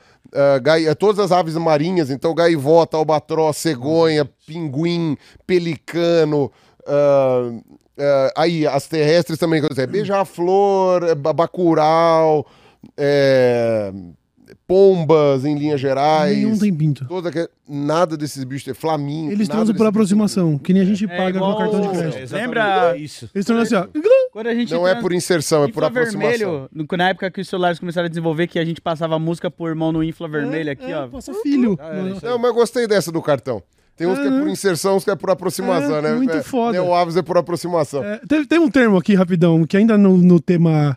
gai- 0.63 0.87
eh, 0.87 0.95
todas 0.95 1.19
as 1.19 1.33
aves 1.33 1.55
marinhas, 1.57 2.11
então 2.11 2.35
gaivota, 2.35 2.97
albatroz, 2.97 3.57
cegonha, 3.57 4.25
pinguim, 4.47 5.17
pelicano, 5.47 6.51
ah, 6.87 7.51
ah, 8.01 8.33
aí 8.37 8.67
as 8.67 8.87
terrestres 8.89 9.39
também, 9.39 9.61
quer 9.61 9.69
dizer, 9.69 9.87
beija-flor, 9.87 11.05
eh, 11.05 11.15
ba- 11.15 11.33
bacurau, 11.33 12.47
eh, 12.97 13.93
pombas 14.67 15.45
em 15.45 15.57
linhas 15.59 15.81
gerais. 15.81 16.37
Nenhum 16.37 16.57
tem 16.59 16.73
pinto. 16.75 17.05
Toda. 17.07 17.31
Nada 17.69 18.17
desses 18.17 18.43
bichos 18.45 18.65
tem 18.65 18.75
flamingo. 18.75 19.31
Eles 19.33 19.49
transam 19.49 19.75
por 19.75 19.87
aproximação, 19.87 20.59
que 20.59 20.73
nem 20.73 20.83
a 20.83 20.85
gente 20.85 21.05
É 21.05 21.09
paga 21.17 21.37
igual 21.37 21.53
com 21.55 21.59
cartão 21.59 21.81
de 21.81 21.89
crédito. 21.89 22.33
Lembra- 22.33 22.97
isso. 22.97 23.29
Eles 23.35 23.45
transam 23.47 23.63
assim, 23.81 23.89
ó. 23.97 24.01
Quando 24.33 24.47
a 24.47 24.55
gente 24.55 24.73
Não 24.73 24.87
é 24.87 24.91
trans- 24.93 25.03
por 25.03 25.13
inserção, 25.13 25.65
é 25.65 25.67
por 25.67 25.71
Infla 25.83 25.87
aproximação. 25.89 26.31
vermelho, 26.31 26.69
no- 26.73 26.87
na 26.97 27.09
época 27.09 27.31
que 27.33 27.41
os 27.41 27.49
celulares 27.49 27.79
começaram 27.81 28.07
a 28.07 28.09
desenvolver, 28.09 28.47
que 28.47 28.59
a 28.61 28.65
gente 28.65 28.81
passava 28.81 29.19
música 29.19 29.51
por 29.51 29.75
mão 29.75 29.91
no 29.91 30.05
infla 30.05 30.29
vermelho 30.29 30.71
aqui, 30.71 30.91
É, 30.91 30.97
ó. 30.99 31.09
Passa 31.09 31.33
filho. 31.43 31.77
isso 32.15 32.25
Não, 32.25 32.39
mas 32.39 32.49
eu 32.51 32.55
gostei 32.55 32.87
dessa 32.87 33.11
do 33.11 33.21
cartão. 33.21 33.61
Tem 33.97 34.07
uns 34.07 34.19
que 34.19 34.27
é 34.27 34.31
por 34.31 34.49
inserção, 34.49 34.97
uns 34.97 35.05
que 35.05 35.11
é 35.11 35.17
por 35.17 35.31
aproximação, 35.31 35.97
É, 35.97 36.03
né? 36.03 36.13
muito 36.15 36.37
É, 36.37 36.43
foda. 36.43 36.73
Neo 36.73 36.95
Aves 36.95 37.17
é 37.17 37.23
por 37.23 37.37
aproximação. 37.37 38.03
É, 38.03 38.19
tem, 38.27 38.45
tem 38.47 38.59
um 38.59 38.71
termo 38.71 38.97
aqui, 38.97 39.15
rapidão, 39.15 39.65
que 39.67 39.77
ainda 39.77 39.99
no, 39.99 40.17
no 40.17 40.41
tema 40.41 40.97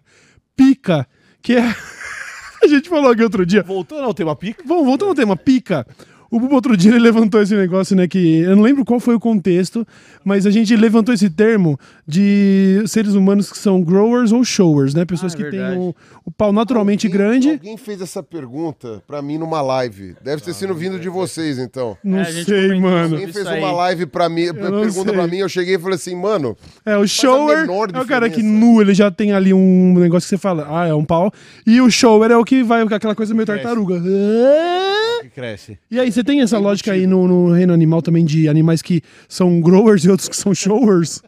pica, 0.55 1.05
que 1.41 1.53
é. 1.57 1.63
a 2.63 2.67
gente 2.67 2.87
falou 2.87 3.11
aqui 3.11 3.21
outro 3.23 3.45
dia. 3.45 3.61
Voltando 3.63 4.03
ao 4.05 4.13
tema 4.13 4.35
pica. 4.35 4.63
Vamos, 4.65 4.85
voltando 4.85 5.09
ao 5.09 5.15
tema 5.15 5.35
pica. 5.35 5.85
O 6.35 6.39
Bubu 6.39 6.55
outro 6.55 6.75
dia 6.75 6.91
ele 6.91 6.99
levantou 6.99 7.41
esse 7.41 7.55
negócio, 7.55 7.95
né? 7.95 8.07
Que 8.07 8.39
eu 8.39 8.55
não 8.55 8.63
lembro 8.63 8.83
qual 8.83 8.99
foi 8.99 9.13
o 9.15 9.19
contexto, 9.19 9.85
mas 10.25 10.45
a 10.45 10.51
gente 10.51 10.75
levantou 10.75 11.13
esse 11.13 11.29
termo 11.29 11.79
de 12.07 12.81
seres 12.87 13.13
humanos 13.13 13.51
que 13.51 13.57
são 13.57 13.81
growers 13.81 14.31
ou 14.31 14.43
showers, 14.43 14.93
né? 14.93 15.05
Pessoas 15.05 15.33
Ah, 15.35 15.37
é 15.39 15.43
que 15.43 15.51
têm 15.51 15.77
o, 15.77 15.95
o 16.25 16.31
pau 16.31 16.51
naturalmente 16.51 17.05
Alguém- 17.07 17.17
grande. 17.19 17.49
Alguém 17.51 17.77
fez 17.77 18.01
essa 18.01 18.23
pergunta 18.23 19.01
pra 19.07 19.21
mim 19.21 19.37
numa 19.37 19.61
live. 19.61 20.15
Deve 20.23 20.41
ter 20.41 20.53
sido 20.53 20.73
vindo 20.73 20.99
de 20.99 21.07
vocês, 21.09 21.59
então. 21.59 21.95
Não 22.03 22.19
É, 22.19 22.25
sei, 22.25 22.79
mano. 22.79 23.15
Alguém 23.15 23.31
fez 23.31 23.45
uma 23.47 23.71
live 23.71 24.05
pra 24.07 24.27
mim, 24.27 24.51
pergunta 24.53 24.91
sei. 24.91 25.13
pra 25.13 25.27
mim, 25.27 25.37
eu 25.37 25.49
cheguei 25.49 25.75
e 25.75 25.79
falei 25.79 25.95
assim, 25.95 26.15
mano, 26.15 26.57
É, 26.85 26.97
o 26.97 27.07
shower 27.07 27.67
é 27.93 27.99
o 28.01 28.05
cara 28.07 28.29
que 28.29 28.41
nu, 28.41 28.81
ele 28.81 28.93
já 28.93 29.11
tem 29.11 29.33
ali 29.33 29.53
um 29.53 29.93
negócio 29.99 30.25
que 30.27 30.29
você 30.35 30.37
fala, 30.39 30.67
ah, 30.69 30.87
é 30.87 30.93
um 30.93 31.05
pau. 31.05 31.31
E 31.67 31.79
o 31.79 31.91
shower 31.91 32.31
é 32.31 32.37
o 32.37 32.43
que 32.43 32.63
vai 32.63 32.83
com 32.87 32.95
aquela 32.95 33.13
coisa 33.13 33.33
meio 33.33 33.45
tartaruga. 33.45 34.01
É. 34.03 35.23
Que 35.23 35.29
cresce. 35.29 35.77
E 35.89 35.99
aí, 35.99 36.11
você 36.11 36.22
tem 36.23 36.41
essa 36.41 36.57
lógica 36.57 36.91
aí 36.93 37.05
no, 37.05 37.27
no 37.27 37.51
reino 37.53 37.73
animal 37.73 38.01
também 38.01 38.23
de 38.25 38.47
animais 38.49 38.81
que 38.81 39.01
são 39.27 39.59
growers 39.61 40.03
e 40.05 40.09
outros 40.09 40.29
que 40.29 40.35
são 40.35 40.53
showers? 40.53 41.21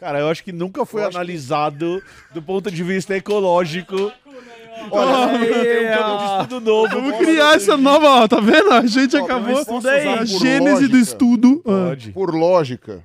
Cara, 0.00 0.18
eu 0.20 0.28
acho 0.28 0.42
que 0.42 0.50
nunca 0.52 0.84
foi 0.84 1.04
analisado 1.04 2.02
do 2.34 2.42
ponto 2.42 2.70
de 2.70 2.82
vista 2.82 3.16
ecológico. 3.16 4.10
olha, 4.90 5.38
Tem 5.38 5.88
um 5.88 6.02
ó. 6.02 6.42
estudo 6.42 6.60
novo. 6.60 6.88
Vamos 6.88 7.16
criar 7.18 7.54
essa 7.56 7.76
nova, 7.76 8.06
ó, 8.24 8.28
tá 8.28 8.40
vendo? 8.40 8.70
A 8.72 8.86
gente 8.86 9.16
Ó, 9.16 9.24
acabou 9.24 9.64
posso 9.64 9.76
usar 9.78 10.14
a 10.14 10.16
por 10.18 10.26
gênese 10.26 10.88
do 10.88 10.96
lógica? 10.96 10.98
estudo. 10.98 11.62
Ah, 11.64 11.88
Pode. 11.90 12.10
Por 12.12 12.34
lógica, 12.34 13.04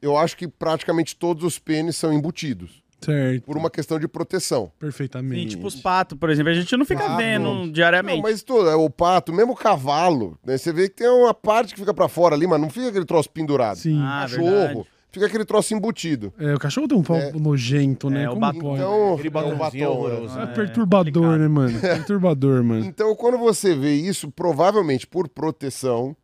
eu 0.00 0.16
acho 0.16 0.36
que 0.36 0.48
praticamente 0.48 1.14
todos 1.14 1.44
os 1.44 1.58
pênis 1.58 1.96
são 1.96 2.12
embutidos. 2.12 2.82
Certo. 3.04 3.44
Por 3.44 3.56
uma 3.56 3.70
questão 3.70 3.98
de 3.98 4.08
proteção. 4.08 4.70
Perfeitamente. 4.78 5.42
Sim, 5.42 5.46
tipo 5.48 5.66
os 5.66 5.74
patos, 5.76 6.18
por 6.18 6.30
exemplo. 6.30 6.50
A 6.50 6.54
gente 6.54 6.76
não 6.76 6.84
fica 6.84 7.02
Pato. 7.02 7.16
vendo 7.16 7.70
diariamente. 7.72 8.16
Não, 8.16 8.22
mas 8.22 8.42
todo, 8.42 8.68
é 8.68 8.74
o 8.76 8.88
pato, 8.90 9.32
mesmo 9.32 9.52
o 9.52 9.56
cavalo, 9.56 10.38
né? 10.44 10.56
Você 10.56 10.72
vê 10.72 10.88
que 10.88 10.96
tem 10.96 11.08
uma 11.08 11.34
parte 11.34 11.74
que 11.74 11.80
fica 11.80 11.92
pra 11.94 12.08
fora 12.08 12.34
ali, 12.34 12.46
mas 12.46 12.60
não 12.60 12.70
fica 12.70 12.88
aquele 12.88 13.04
troço 13.04 13.30
pendurado. 13.30 13.76
Sim. 13.76 14.00
Ah, 14.02 14.20
Cachorro, 14.22 14.44
verdade. 14.50 14.84
fica 15.12 15.26
aquele 15.26 15.44
troço 15.44 15.74
embutido. 15.74 16.32
É, 16.38 16.54
o 16.54 16.58
cachorro 16.58 16.88
tem 16.88 16.98
um 16.98 17.02
pau 17.02 17.18
nojento, 17.34 18.10
né? 18.10 18.24
É, 18.24 18.26
o 18.28 18.30
Como 18.30 18.40
batom. 18.40 18.60
pode? 18.60 18.74
Então, 18.80 19.12
Aquele 19.14 19.28
é 19.28 19.30
o 19.30 19.32
batomzinho 19.32 19.58
batom, 19.88 19.98
horroroso. 20.00 20.36
né? 20.36 20.42
É 20.42 20.46
perturbador, 20.46 21.38
né, 21.38 21.48
mano? 21.48 21.80
Perturbador, 21.80 22.64
mano. 22.64 22.84
Então, 22.84 23.14
quando 23.14 23.38
você 23.38 23.74
vê 23.74 23.94
isso, 23.94 24.30
provavelmente 24.30 25.06
por 25.06 25.28
proteção, 25.28 26.16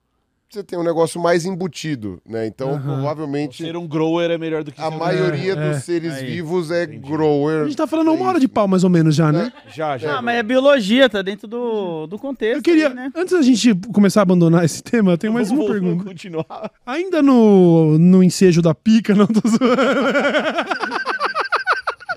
você 0.53 0.65
tem 0.65 0.77
um 0.77 0.83
negócio 0.83 1.21
mais 1.21 1.45
embutido, 1.45 2.21
né? 2.27 2.45
Então, 2.47 2.81
provavelmente, 2.83 3.63
Ser 3.63 3.77
um 3.77 3.87
grower 3.87 4.31
é 4.33 4.37
melhor 4.37 4.65
do 4.65 4.73
que 4.73 4.81
a 4.81 4.89
ser 4.89 4.95
um- 4.95 4.99
maioria 4.99 5.53
É, 5.53 5.71
dos 5.73 5.85
seres 5.85 6.13
Aí. 6.15 6.27
vivos 6.27 6.73
é 6.73 6.83
A 6.83 6.87
grower. 6.87 7.67
gente 7.67 7.77
tá 7.77 7.87
falando 7.87 8.13
uma 8.13 8.27
hora 8.29 8.41
de 8.41 8.49
pau, 8.49 8.67
mais 8.67 8.83
ou 8.83 8.91
menos, 8.91 9.15
já, 9.15 9.31
né? 9.31 9.53
Já, 9.73 9.97
já. 9.97 10.19
Ah, 10.19 10.23
mas 10.23 10.39
é 10.39 10.43
biologia, 10.43 11.09
tá 11.09 11.23
dentro 11.23 11.47
do, 11.47 12.09
do 12.09 12.19
contexto. 12.19 12.57
Eu 12.57 12.63
queria, 12.63 12.89
aí, 12.89 12.95
né? 12.95 13.13
antes 13.15 13.33
da 13.33 13.43
gente 13.43 13.73
começar 13.93 14.21
a 14.21 14.25
abandonar 14.25 14.65
esse 14.65 14.83
tema, 14.83 15.13
eu 15.13 15.19
tenho 15.19 15.33
mais 15.33 15.53
uma 15.53 15.65
pergunta. 15.67 16.03
continuar. 16.05 16.71
Ainda 16.85 17.23
no, 17.23 17.97
no 17.97 18.21
ensejo 18.21 18.61
da 18.61 18.75
pica, 18.75 19.15
não 19.15 19.29
tô 19.29 19.41
zoando. 19.49 19.77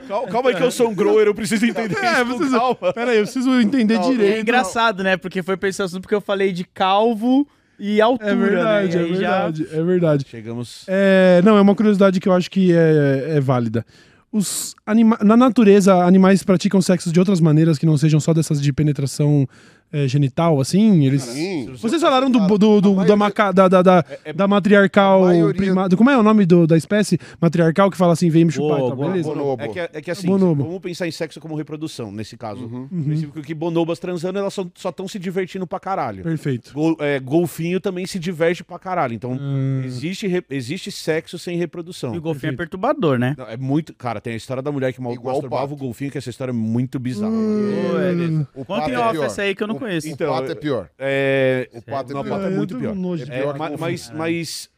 Calma, 0.07 0.27
calma 0.27 0.49
aí 0.49 0.55
que 0.55 0.63
eu 0.63 0.71
sou 0.71 0.89
um 0.89 0.95
grower, 0.95 1.27
eu 1.27 1.35
preciso 1.35 1.65
entender 1.65 1.97
É, 2.03 2.13
isso. 2.21 2.25
preciso- 2.25 2.57
Calma. 2.57 2.93
Pera 2.93 3.11
aí, 3.11 3.17
eu 3.17 3.23
preciso 3.23 3.59
entender 3.61 3.95
Não, 3.95 4.09
direito. 4.11 4.37
É 4.37 4.41
engraçado, 4.41 5.03
né? 5.03 5.17
Porque 5.17 5.41
foi 5.41 5.55
pensando 5.55 5.85
assunto 5.85 6.01
porque 6.01 6.15
eu 6.15 6.21
falei 6.21 6.51
de 6.51 6.63
calvo 6.65 7.47
e 7.83 8.01
altura, 8.01 8.31
É 8.31 8.35
verdade, 8.35 8.97
né? 8.97 9.03
é 9.03 9.07
E 9.07 9.09
aí 9.13 9.15
já- 9.15 9.29
verdade, 9.49 9.67
é 9.71 9.83
verdade. 9.83 10.25
Chegamos. 10.29 10.83
É, 10.87 11.41
não, 11.43 11.57
é 11.57 11.61
uma 11.61 11.75
curiosidade 11.75 12.19
que 12.19 12.27
eu 12.29 12.33
acho 12.33 12.49
que 12.49 12.71
é, 12.73 13.35
é 13.35 13.39
válida. 13.41 13.85
Os 14.31 14.73
anima 14.85 15.17
na 15.21 15.37
natureza, 15.37 15.93
animais 16.03 16.41
praticam 16.43 16.81
sexo 16.81 17.11
de 17.11 17.19
outras 17.19 17.39
maneiras 17.39 17.77
que 17.77 17.85
não 17.85 17.97
sejam 17.97 18.19
só 18.19 18.33
dessas 18.33 18.59
de 18.61 18.73
penetração 18.73 19.47
é, 19.93 20.07
genital, 20.07 20.59
assim? 20.59 21.05
Eles. 21.05 21.21
Sim. 21.21 21.71
Vocês 21.79 22.01
falaram 22.01 22.29
do, 22.29 22.39
do, 22.39 22.57
do- 22.81 22.81
maioria- 22.81 23.05
da, 23.07 23.15
maca- 23.15 23.51
da, 23.51 23.67
da, 23.67 23.81
da, 23.81 24.05
da 24.35 24.47
matriarcal 24.47 25.21
maioria- 25.21 25.53
primada. 25.55 25.95
Como 25.95 26.09
é 26.09 26.17
o 26.17 26.23
nome 26.23 26.45
do- 26.45 26.65
da 26.67 26.75
espécie 26.75 27.19
matriarcal 27.39 27.89
que 27.91 27.97
fala 27.97 28.13
assim, 28.13 28.29
vem 28.29 28.45
me 28.45 28.51
chupar 28.51 28.77
e 28.79 28.81
tal, 28.81 28.95
Boa, 28.95 29.07
beleza? 29.09 29.29
bonobo. 29.29 29.61
É 29.63 29.67
que, 29.67 29.79
é 29.79 30.01
que 30.01 30.11
assim, 30.11 30.27
Bonobo. 30.27 30.63
vamos 30.63 30.79
pensar 30.79 31.07
em 31.07 31.11
sexo 31.11 31.39
como 31.39 31.55
reprodução, 31.55 32.11
nesse 32.11 32.35
caso. 32.35 32.65
Uhum. 32.65 32.87
Específico 32.91 33.41
que 33.41 33.53
bonobas 33.53 33.99
transando, 33.99 34.39
elas 34.39 34.53
só 34.53 34.89
estão 34.89 35.07
se 35.07 35.19
divertindo 35.19 35.67
pra 35.67 35.79
caralho. 35.79 36.23
Perfeito. 36.23 36.73
Gol- 36.73 36.97
é, 36.99 37.19
golfinho 37.19 37.79
também 37.79 38.05
se 38.07 38.17
diverte 38.17 38.63
pra 38.63 38.79
caralho. 38.79 39.13
Então, 39.13 39.33
Hum. 39.39 39.81
existe, 39.85 40.25
re- 40.27 40.43
existe 40.49 40.91
sexo 40.91 41.37
sem 41.37 41.55
reprodução. 41.57 42.15
E 42.15 42.17
o 42.17 42.21
golfinho 42.21 42.53
é 42.53 42.55
perturbador, 42.55 43.19
né? 43.19 43.35
Não, 43.37 43.45
é 43.47 43.57
muito. 43.57 43.93
Cara, 43.93 44.19
tem 44.19 44.33
a 44.33 44.37
história 44.37 44.63
da 44.63 44.71
mulher 44.71 44.91
que 44.93 45.01
mal 45.01 45.13
masturbava 45.23 45.71
o 45.73 45.77
golfinho, 45.77 46.09
que 46.09 46.17
essa 46.17 46.29
história 46.29 46.51
é 46.51 46.53
muito 46.53 46.97
bizarra. 46.99 47.31
É- 47.33 48.59
O 48.59 48.65
Conta 48.65 48.89
em 48.89 48.93
é 48.93 48.99
off 48.99 49.11
pior. 49.11 49.25
essa 49.25 49.41
aí 49.41 49.53
que 49.55 49.61
eu 49.63 49.67
não 49.67 49.75
O- 49.75 49.79
conheço. 49.83 50.07
Então, 50.09 50.31
o 50.31 50.35
pato 50.39 50.51
é 50.51 50.55
pior. 50.55 50.89
É, 50.97 51.69
O 51.73 51.81
pato 51.81 52.11
é 52.11 52.13
não, 52.15 52.23
pior. 52.23 52.33
pato 52.39 52.45
é 52.45 52.55
muito 52.55 52.77
pior. 52.77 52.95
É, 53.29 53.41
pior 53.41 53.57
ma- 53.57 53.71
que 53.71 53.77
mas, 53.79 54.09
mas 54.11 54.69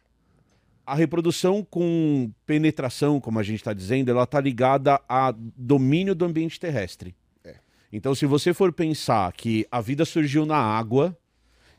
a 0.86 0.94
reprodução 0.94 1.64
com 1.64 2.30
penetração, 2.46 3.20
como 3.20 3.40
a 3.40 3.44
gente 3.44 3.58
está 3.58 3.74
dizendo, 3.74 4.12
ela 4.12 4.24
está 4.24 4.40
ligada 4.40 5.00
a 5.10 5.34
domínio 5.38 6.14
do 6.14 6.26
ambiente 6.26 6.60
terrestre. 6.60 7.16
É. 7.44 7.56
Então, 7.92 8.14
se 8.14 8.26
você 8.26 8.54
for 8.54 8.72
pensar 8.72 9.32
que 9.34 9.66
a 9.72 9.82
vida 9.82 10.06
surgiu 10.06 10.46
na 10.46 10.58
água 10.58 11.18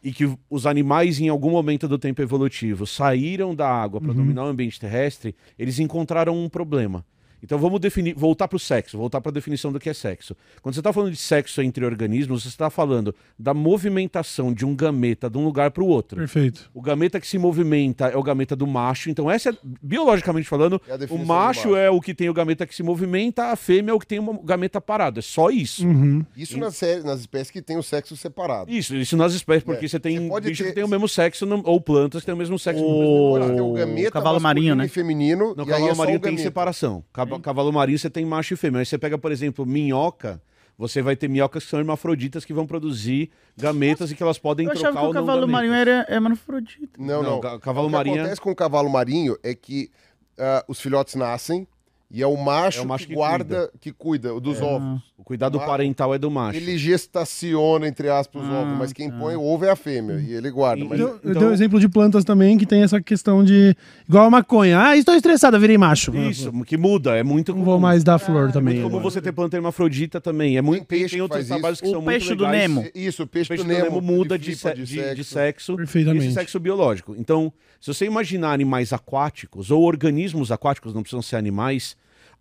e 0.02 0.12
que 0.12 0.36
os 0.50 0.66
animais, 0.66 1.20
em 1.20 1.28
algum 1.28 1.50
momento 1.50 1.88
do 1.88 1.98
tempo 1.98 2.20
evolutivo, 2.22 2.86
saíram 2.86 3.54
da 3.54 3.68
água 3.68 4.00
para 4.00 4.12
dominar 4.12 4.44
o 4.44 4.48
ambiente 4.48 4.78
terrestre, 4.78 5.34
eles 5.58 5.78
encontraram 5.78 6.36
um 6.36 6.48
problema. 6.48 7.04
Então 7.46 7.58
vamos 7.58 7.78
definir, 7.78 8.12
voltar 8.16 8.48
para 8.48 8.56
o 8.56 8.58
sexo, 8.58 8.98
voltar 8.98 9.20
para 9.20 9.30
a 9.30 9.32
definição 9.32 9.70
do 9.72 9.78
que 9.78 9.88
é 9.88 9.94
sexo. 9.94 10.36
Quando 10.60 10.74
você 10.74 10.80
está 10.80 10.92
falando 10.92 11.12
de 11.12 11.16
sexo 11.16 11.62
entre 11.62 11.84
organismos, 11.84 12.42
você 12.42 12.48
está 12.48 12.68
falando 12.68 13.14
da 13.38 13.54
movimentação 13.54 14.52
de 14.52 14.66
um 14.66 14.74
gameta 14.74 15.30
de 15.30 15.38
um 15.38 15.44
lugar 15.44 15.70
para 15.70 15.82
o 15.82 15.86
outro. 15.86 16.18
Perfeito. 16.18 16.68
O 16.74 16.82
gameta 16.82 17.20
que 17.20 17.26
se 17.26 17.38
movimenta 17.38 18.08
é 18.08 18.16
o 18.16 18.22
gameta 18.22 18.56
do 18.56 18.66
macho. 18.66 19.08
Então, 19.10 19.30
essa 19.30 19.50
é, 19.50 19.52
biologicamente 19.80 20.48
falando, 20.48 20.80
É 20.88 20.94
o 21.08 21.18
macho, 21.18 21.68
macho. 21.70 21.76
é 21.76 21.88
o 21.88 22.00
que 22.00 22.12
tem 22.12 22.28
o 22.28 22.34
gameta 22.34 22.66
que 22.66 22.74
se 22.74 22.82
movimenta, 22.82 23.44
a 23.52 23.56
fêmea 23.56 23.92
é 23.92 23.94
o 23.94 24.00
que 24.00 24.06
tem 24.08 24.18
o 24.18 24.42
gameta 24.42 24.80
parado. 24.80 25.20
É 25.20 25.22
só 25.22 25.48
isso. 25.48 25.86
Uhum. 25.86 26.24
Isso 26.36 26.58
nas, 26.58 26.74
sé- 26.76 27.00
nas 27.04 27.20
espécies 27.20 27.50
que 27.52 27.62
têm 27.62 27.76
o 27.76 27.82
sexo 27.82 28.16
separado. 28.16 28.70
Isso, 28.70 28.96
isso 28.96 29.16
nas 29.16 29.32
espécies, 29.34 29.62
porque 29.62 29.84
É, 29.84 29.88
você 29.88 30.00
tem 30.00 30.18
você 30.18 30.28
pode 30.28 30.48
bicho 30.48 30.62
ter- 30.64 30.70
que 30.70 30.74
tem 30.74 30.84
o 30.84 30.88
mesmo 30.88 31.08
sexo, 31.08 31.46
no- 31.46 31.62
ou 31.64 31.80
plantas 31.80 32.22
que 32.22 32.26
têm 32.26 32.34
o 32.34 32.38
mesmo 32.38 32.58
sexo 32.58 32.82
no 32.82 32.88
O- 32.88 32.98
mesmo 32.98 33.30
Pode 33.30 33.44
lugar. 33.44 33.54
ter 33.54 33.60
o 33.62 33.72
gameta 33.72 34.10
cavalo 34.10 34.40
masculino 34.40 34.46
marinho, 34.46 34.74
né? 34.74 34.86
e 34.86 34.88
feminino. 34.88 35.54
No 35.54 35.62
e 35.62 35.66
aí 35.66 35.66
cavalo 35.68 35.86
é 35.86 35.94
só 35.94 35.98
marinho 35.98 36.18
o 36.18 36.20
tem 36.20 36.30
gameta. 36.32 36.42
separação. 36.48 37.04
Cava- 37.12 37.35
Cavalo 37.40 37.72
marinho 37.72 37.98
você 37.98 38.10
tem 38.10 38.24
macho 38.24 38.54
e 38.54 38.56
fêmea. 38.56 38.80
Aí 38.80 38.86
você 38.86 38.98
pega, 38.98 39.16
por 39.18 39.30
exemplo, 39.32 39.64
minhoca. 39.66 40.40
você 40.78 41.00
vai 41.00 41.16
ter 41.16 41.26
minhocas 41.28 41.64
que 41.64 41.70
são 41.70 41.78
hermafroditas 41.80 42.44
que 42.44 42.52
vão 42.52 42.66
produzir 42.66 43.30
gametas 43.56 44.10
e 44.10 44.14
que 44.14 44.22
elas 44.22 44.38
podem 44.38 44.66
Eu 44.66 44.72
trocar 44.72 44.88
achava 44.90 45.00
que 45.00 45.04
o 45.04 45.08
ou 45.08 45.14
não 45.14 45.20
cavalo 45.22 45.40
gametas. 45.46 45.52
marinho 45.52 45.74
era 45.74 46.06
é 46.08 46.14
hermafrodita. 46.14 46.98
Não, 46.98 47.22
Não, 47.22 47.30
não. 47.30 47.40
ca- 47.40 47.58
cavalo 47.58 47.86
o 47.86 47.90
que 47.90 47.96
marinho 47.96 48.16
é- 48.16 48.20
acontece 48.20 48.40
com 48.42 48.50
o 48.50 48.54
cavalo 48.54 48.90
marinho 48.90 49.38
é 49.42 49.54
que 49.54 49.90
ah, 50.38 50.62
os 50.68 50.78
filhotes 50.80 51.14
nascem 51.14 51.66
e 52.10 52.22
é 52.22 52.26
o 52.26 52.36
macho, 52.36 52.78
É 52.78 52.82
o 52.82 52.86
macho 52.86 53.04
que, 53.04 53.08
que 53.10 53.14
guarda, 53.16 53.70
que 53.80 53.92
cuida 53.92 54.38
dos 54.40 54.60
ovos. 54.60 55.02
O 55.18 55.24
cuidado 55.24 55.58
Ma- 55.58 55.66
parental 55.66 56.14
é 56.14 56.18
do 56.18 56.30
macho. 56.30 56.56
Ele 56.56 56.78
gestaciona, 56.78 57.88
entre 57.88 58.08
aspas, 58.08 58.42
os 58.44 58.48
Ah, 58.48 58.60
ovos, 58.60 58.78
mas 58.78 58.92
quem 58.92 59.10
tá. 59.10 59.16
põe 59.18 59.34
o 59.34 59.42
ovo 59.42 59.64
é 59.64 59.70
a 59.70 59.76
fêmea 59.76 60.20
e 60.20 60.32
ele 60.32 60.50
guarda. 60.50 60.84
Mas 60.84 61.00
Eu, 61.00 61.08
eu 61.08 61.30
Então- 61.30 61.40
dei 61.42 61.48
um 61.50 61.52
exemplo 61.52 61.80
de 61.80 61.88
plantas 61.88 62.24
também 62.24 62.56
que 62.56 62.64
tem 62.66 62.82
essa 62.82 63.00
questão 63.00 63.42
de. 63.44 63.74
Igual 64.08 64.26
a 64.26 64.30
maconha. 64.30 64.78
Ah, 64.80 64.96
estou 64.96 65.14
estressada, 65.16 65.58
virei 65.58 65.76
macho. 65.76 66.14
Isso, 66.16 66.52
que 66.64 66.76
muda, 66.76 67.16
é 67.16 67.22
muito 67.24 67.54
Não 67.54 67.64
vou 67.64 67.80
mais 67.80 68.04
dar 68.04 68.18
flor 68.18 68.52
também. 68.52 68.74
Muito 68.80 68.90
comum 68.90 69.02
você 69.02 69.20
ter 69.20 69.32
planta 69.32 69.56
hermafrodita 69.56 70.20
também. 70.20 70.56
É 70.56 70.62
muito, 70.62 70.80
Tem 70.86 70.86
tem, 70.86 70.98
peixe 71.00 71.16
que 71.16 71.22
outros 71.22 71.46
trabalhos 71.46 71.78
isso. 71.78 71.82
que 71.84 71.88
O 71.88 71.92
são 71.92 72.04
peixe 72.04 72.26
muito 72.28 72.38
do 72.38 72.44
legais. 72.44 72.62
Nemo. 72.70 72.86
Isso, 72.94 73.22
o 73.22 73.26
peixe, 73.26 73.46
O 73.46 73.48
peixe 73.48 73.64
do 73.64 73.66
do 73.66 73.72
Nemo, 73.72 73.84
Nemo 73.96 74.00
muda 74.00 74.38
de, 74.38 74.54
se- 74.54 74.74
de- 74.74 74.86
sexo. 74.86 75.14
de 75.16 75.24
sexo, 75.24 75.76
Perfeitamente. 75.76 76.26
esse 76.26 76.34
sexo 76.34 76.60
biológico. 76.60 77.14
Então, 77.18 77.52
se 77.80 77.92
você 77.92 78.04
imaginar 78.06 78.52
animais 78.52 78.92
aquáticos 78.92 79.70
ou 79.70 79.82
organismos 79.82 80.52
aquáticos, 80.52 80.94
não 80.94 81.02
precisam 81.02 81.22
ser 81.22 81.36
animais, 81.36 81.95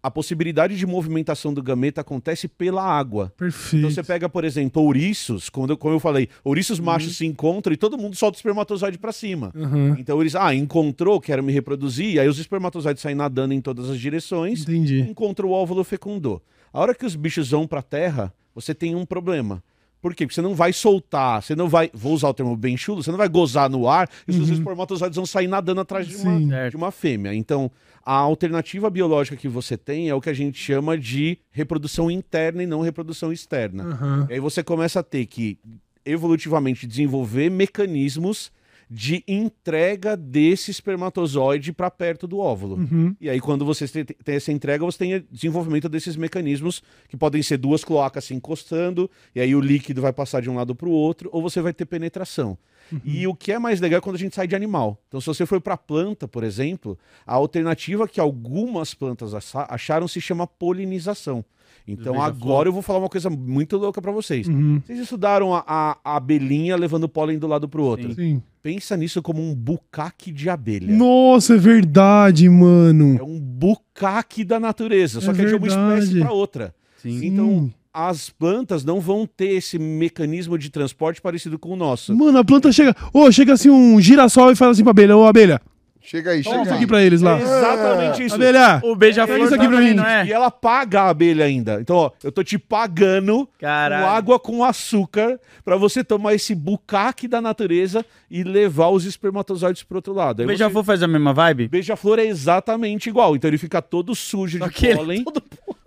a 0.06 0.12
possibilidade 0.12 0.78
de 0.78 0.86
movimentação 0.86 1.52
do 1.52 1.64
gameta 1.64 2.02
acontece 2.02 2.48
pela 2.48 2.84
água. 2.84 3.34
Perfeito. 3.36 3.78
Então 3.78 3.90
você 3.90 4.04
pega, 4.04 4.30
por 4.30 4.44
exemplo, 4.44 4.84
ouriços, 4.84 5.50
quando, 5.50 5.76
como 5.76 5.96
eu 5.96 6.00
falei, 6.00 6.30
ouriços 6.44 6.80
machos 6.80 7.18
se 7.18 7.26
encontram 7.26 7.74
e 7.74 7.78
todo 7.78 7.98
mundo 7.98 8.16
solta 8.16 8.36
o 8.36 8.40
espermatozoide 8.40 9.00
pra 9.00 9.12
cima. 9.12 9.52
Aham. 9.56 9.96
Então 9.98 10.22
eles, 10.22 10.36
ah, 10.36 10.54
encontrou, 10.54 11.20
quero 11.20 11.44
me 11.44 11.52
reproduzir, 11.52 12.20
aí 12.20 12.28
os 12.28 12.38
espermatozoides 12.38 13.02
saem 13.02 13.16
nadando 13.16 13.54
em 13.54 13.62
todas 13.62 13.90
as 13.90 14.00
direções, 14.00 14.62
Entendi. 14.62 15.02
encontra 15.02 15.46
o 15.46 15.52
óvulo 15.52 15.84
fecundou. 15.84 16.42
A 16.72 16.80
hora 16.80 16.94
que 16.94 17.06
os 17.06 17.16
bichos 17.16 17.50
vão 17.50 17.66
pra 17.66 17.82
terra, 17.82 18.32
você 18.54 18.76
tem 18.76 18.94
um 18.94 19.06
problema. 19.06 19.64
Por 20.06 20.14
quê? 20.14 20.28
Porque 20.28 20.36
você 20.36 20.42
não 20.44 20.54
vai 20.54 20.72
soltar, 20.72 21.42
você 21.42 21.56
não 21.56 21.68
vai, 21.68 21.90
vou 21.92 22.14
usar 22.14 22.30
o 22.30 22.34
termo 22.36 22.56
bem 22.56 22.78
chulo, 22.78 23.02
você 23.02 23.10
não 23.10 23.18
vai 23.18 23.28
gozar 23.28 23.68
no 23.68 23.90
ar 23.90 24.08
e 24.28 24.30
os 24.30 24.38
seus 24.38 24.50
espermatozoides 24.50 25.16
vão 25.16 25.26
sair 25.26 25.48
nadando 25.48 25.82
atrás 25.82 26.08
de 26.08 26.16
uma, 26.16 26.38
Sim. 26.38 26.50
de 26.70 26.76
uma 26.76 26.92
fêmea. 26.92 27.34
Então, 27.34 27.72
a 28.06 28.14
alternativa 28.14 28.88
biológica 28.92 29.36
que 29.36 29.48
você 29.48 29.76
tem 29.76 30.08
é 30.08 30.14
o 30.14 30.22
que 30.22 30.30
a 30.30 30.34
gente 30.34 30.60
chama 30.60 30.96
de 30.96 31.40
reprodução 31.50 32.12
interna 32.12 32.62
e 32.62 32.68
não 32.68 32.82
reprodução 32.82 33.34
externa. 33.34 33.84
Aham. 33.84 34.28
E 34.30 34.34
aí 34.34 34.40
você 34.40 34.64
começa 34.64 35.00
a 35.00 35.04
ter 35.04 35.26
que 35.26 35.58
evolutivamente 36.06 36.86
desenvolver 36.86 37.50
mecanismos 37.50 38.52
de 38.90 39.24
entrega 39.28 40.16
desse 40.16 40.70
espermatozoide 40.72 41.74
para 41.74 41.90
perto 41.90 42.28
do 42.28 42.40
óvulo. 42.40 42.76
Uhum. 42.76 43.16
E 43.20 43.30
aí, 43.30 43.40
quando 43.40 43.66
você 43.66 43.88
te- 43.88 44.04
tem 44.04 44.36
essa 44.36 44.52
entrega, 44.52 44.86
você 44.86 44.98
tem 44.98 45.26
desenvolvimento 45.32 45.90
desses 45.90 46.16
mecanismos, 46.16 46.84
que 47.10 47.18
podem 47.18 47.42
ser 47.42 47.58
duas 47.58 47.84
cloacas 47.84 48.26
se 48.26 48.34
encostando, 48.34 49.10
e 49.34 49.40
aí 49.42 49.56
o 49.56 49.60
líquido 49.62 50.02
vai 50.02 50.14
passar 50.14 50.42
de 50.42 50.50
um 50.50 50.56
lado 50.56 50.76
para 50.76 50.88
o 50.88 50.92
outro, 50.92 51.30
ou 51.32 51.42
você 51.42 51.62
vai 51.62 51.74
ter 51.74 51.86
penetração. 51.86 52.58
E 53.04 53.26
o 53.26 53.34
que 53.34 53.52
é 53.52 53.58
mais 53.58 53.82
legal 53.82 53.98
é 53.98 54.02
quando 54.02 54.16
a 54.16 54.20
gente 54.20 54.36
sai 54.36 54.46
de 54.48 54.56
animal. 54.56 55.02
Então, 55.08 55.20
se 55.20 55.26
você 55.26 55.44
for 55.48 55.60
para 55.60 55.76
planta, 55.76 56.28
por 56.28 56.44
exemplo, 56.44 56.96
a 57.26 57.34
alternativa 57.34 58.08
que 58.08 58.20
algumas 58.20 58.94
plantas 58.94 59.34
acha- 59.34 59.66
acharam 59.68 60.08
se 60.08 60.22
chama 60.22 60.46
polinização. 60.46 61.44
Então, 61.88 62.22
agora 62.22 62.68
eu 62.68 62.74
vou 62.74 62.82
falar 62.82 63.00
uma 63.00 63.10
coisa 63.10 63.30
muito 63.30 63.78
louca 63.78 64.02
para 64.02 64.12
vocês. 64.12 64.48
Uhum. 64.48 64.82
Vocês 64.86 65.00
estudaram 65.00 65.54
a, 65.54 65.64
a- 65.68 65.98
a 66.04 66.16
abelhinha 66.18 66.76
levando 66.76 67.08
pólen 67.08 67.38
do 67.38 67.46
lado 67.48 67.70
pro 67.70 67.84
outro. 67.84 68.14
Sim. 68.16 68.42
Pensa 68.64 68.98
nisso 68.98 69.22
como 69.22 69.40
um 69.42 69.54
bucaque 69.54 70.32
de 70.32 70.50
abelha. 70.50 70.92
Nossa, 70.92 71.54
é 71.54 71.58
verdade, 71.58 72.50
mano. 72.50 73.18
É 73.20 73.24
um 73.24 73.40
bucaque 73.40 74.44
da 74.44 74.60
natureza, 74.60 75.22
só 75.22 75.32
É 75.32 75.36
que 75.36 75.42
é 75.42 75.46
de 75.46 75.54
uma 75.56 75.68
espécie 75.68 76.20
para 76.20 76.32
outra. 76.32 76.74
Sim. 76.98 77.24
Então, 77.28 77.72
as 77.94 78.32
plantas 78.32 78.84
não 78.84 79.00
vão 79.00 79.28
ter 79.28 79.50
esse 79.50 79.78
mecanismo 79.78 80.58
de 80.58 80.72
transporte 80.72 81.22
parecido 81.22 81.60
com 81.60 81.70
o 81.70 81.76
nosso. 81.76 82.16
Mano, 82.16 82.40
a 82.40 82.44
planta 82.44 82.72
chega. 82.72 82.96
Ô, 83.14 83.32
chega 83.32 83.54
assim 83.54 83.70
um 83.70 84.02
girassol 84.02 84.52
e 84.52 84.56
fala 84.56 84.72
assim 84.72 84.82
pra 84.84 84.90
abelha: 84.92 85.16
Ô, 85.16 85.26
abelha, 85.26 85.62
Chega 86.06 86.32
aí, 86.32 86.44
toma 86.44 86.54
chega 86.58 86.64
isso 86.64 86.72
aí. 86.72 86.78
aqui 86.78 86.88
pra 86.88 87.02
eles 87.04 87.22
lá. 87.22 87.38
É 87.40 87.42
exatamente 87.42 88.24
isso. 88.26 88.36
Abelha! 88.36 88.80
O 88.84 88.96
beija-flor 88.96 89.40
É 89.40 89.44
isso 89.44 89.56
aqui 89.56 89.68
pra 89.68 89.76
também, 89.78 89.90
mim. 89.90 89.96
não 89.96 90.06
é? 90.06 90.26
E 90.26 90.32
ela 90.32 90.52
paga 90.52 91.02
a 91.02 91.10
abelha 91.10 91.46
ainda. 91.46 91.80
Então, 91.82 91.96
ó, 91.96 92.12
eu 92.24 92.32
tô 92.32 92.44
te 92.44 92.58
pagando 92.60 93.50
Caralho. 93.60 94.04
com 94.06 94.10
água 94.12 94.40
com 94.40 94.64
açúcar 94.64 95.40
pra 95.64 95.76
você 95.78 96.04
tomar 96.04 96.34
esse 96.36 96.54
bucaque 96.54 97.28
da 97.28 97.42
natureza 97.42 98.06
e 98.30 98.44
levar 98.44 98.90
os 98.90 99.04
espermatozoides 99.06 99.84
pro 99.84 99.98
outro 99.98 100.14
lado. 100.14 100.44
O 100.44 100.46
beija-flor 100.48 100.84
faz 100.84 101.02
a 101.02 101.08
mesma 101.08 101.34
vibe? 101.34 101.68
Beija-flor 101.68 102.20
é 102.20 102.26
exatamente 102.26 103.10
igual. 103.10 103.36
Então 103.36 103.50
ele 103.50 103.58
fica 103.58 103.82
todo 103.82 104.14
sujo 104.14 104.60
Só 104.60 104.68
de 104.68 104.74
que 104.74 104.86
ele 104.86 104.94
é 104.94 104.98
pólen 104.98 105.24
todo 105.24 105.44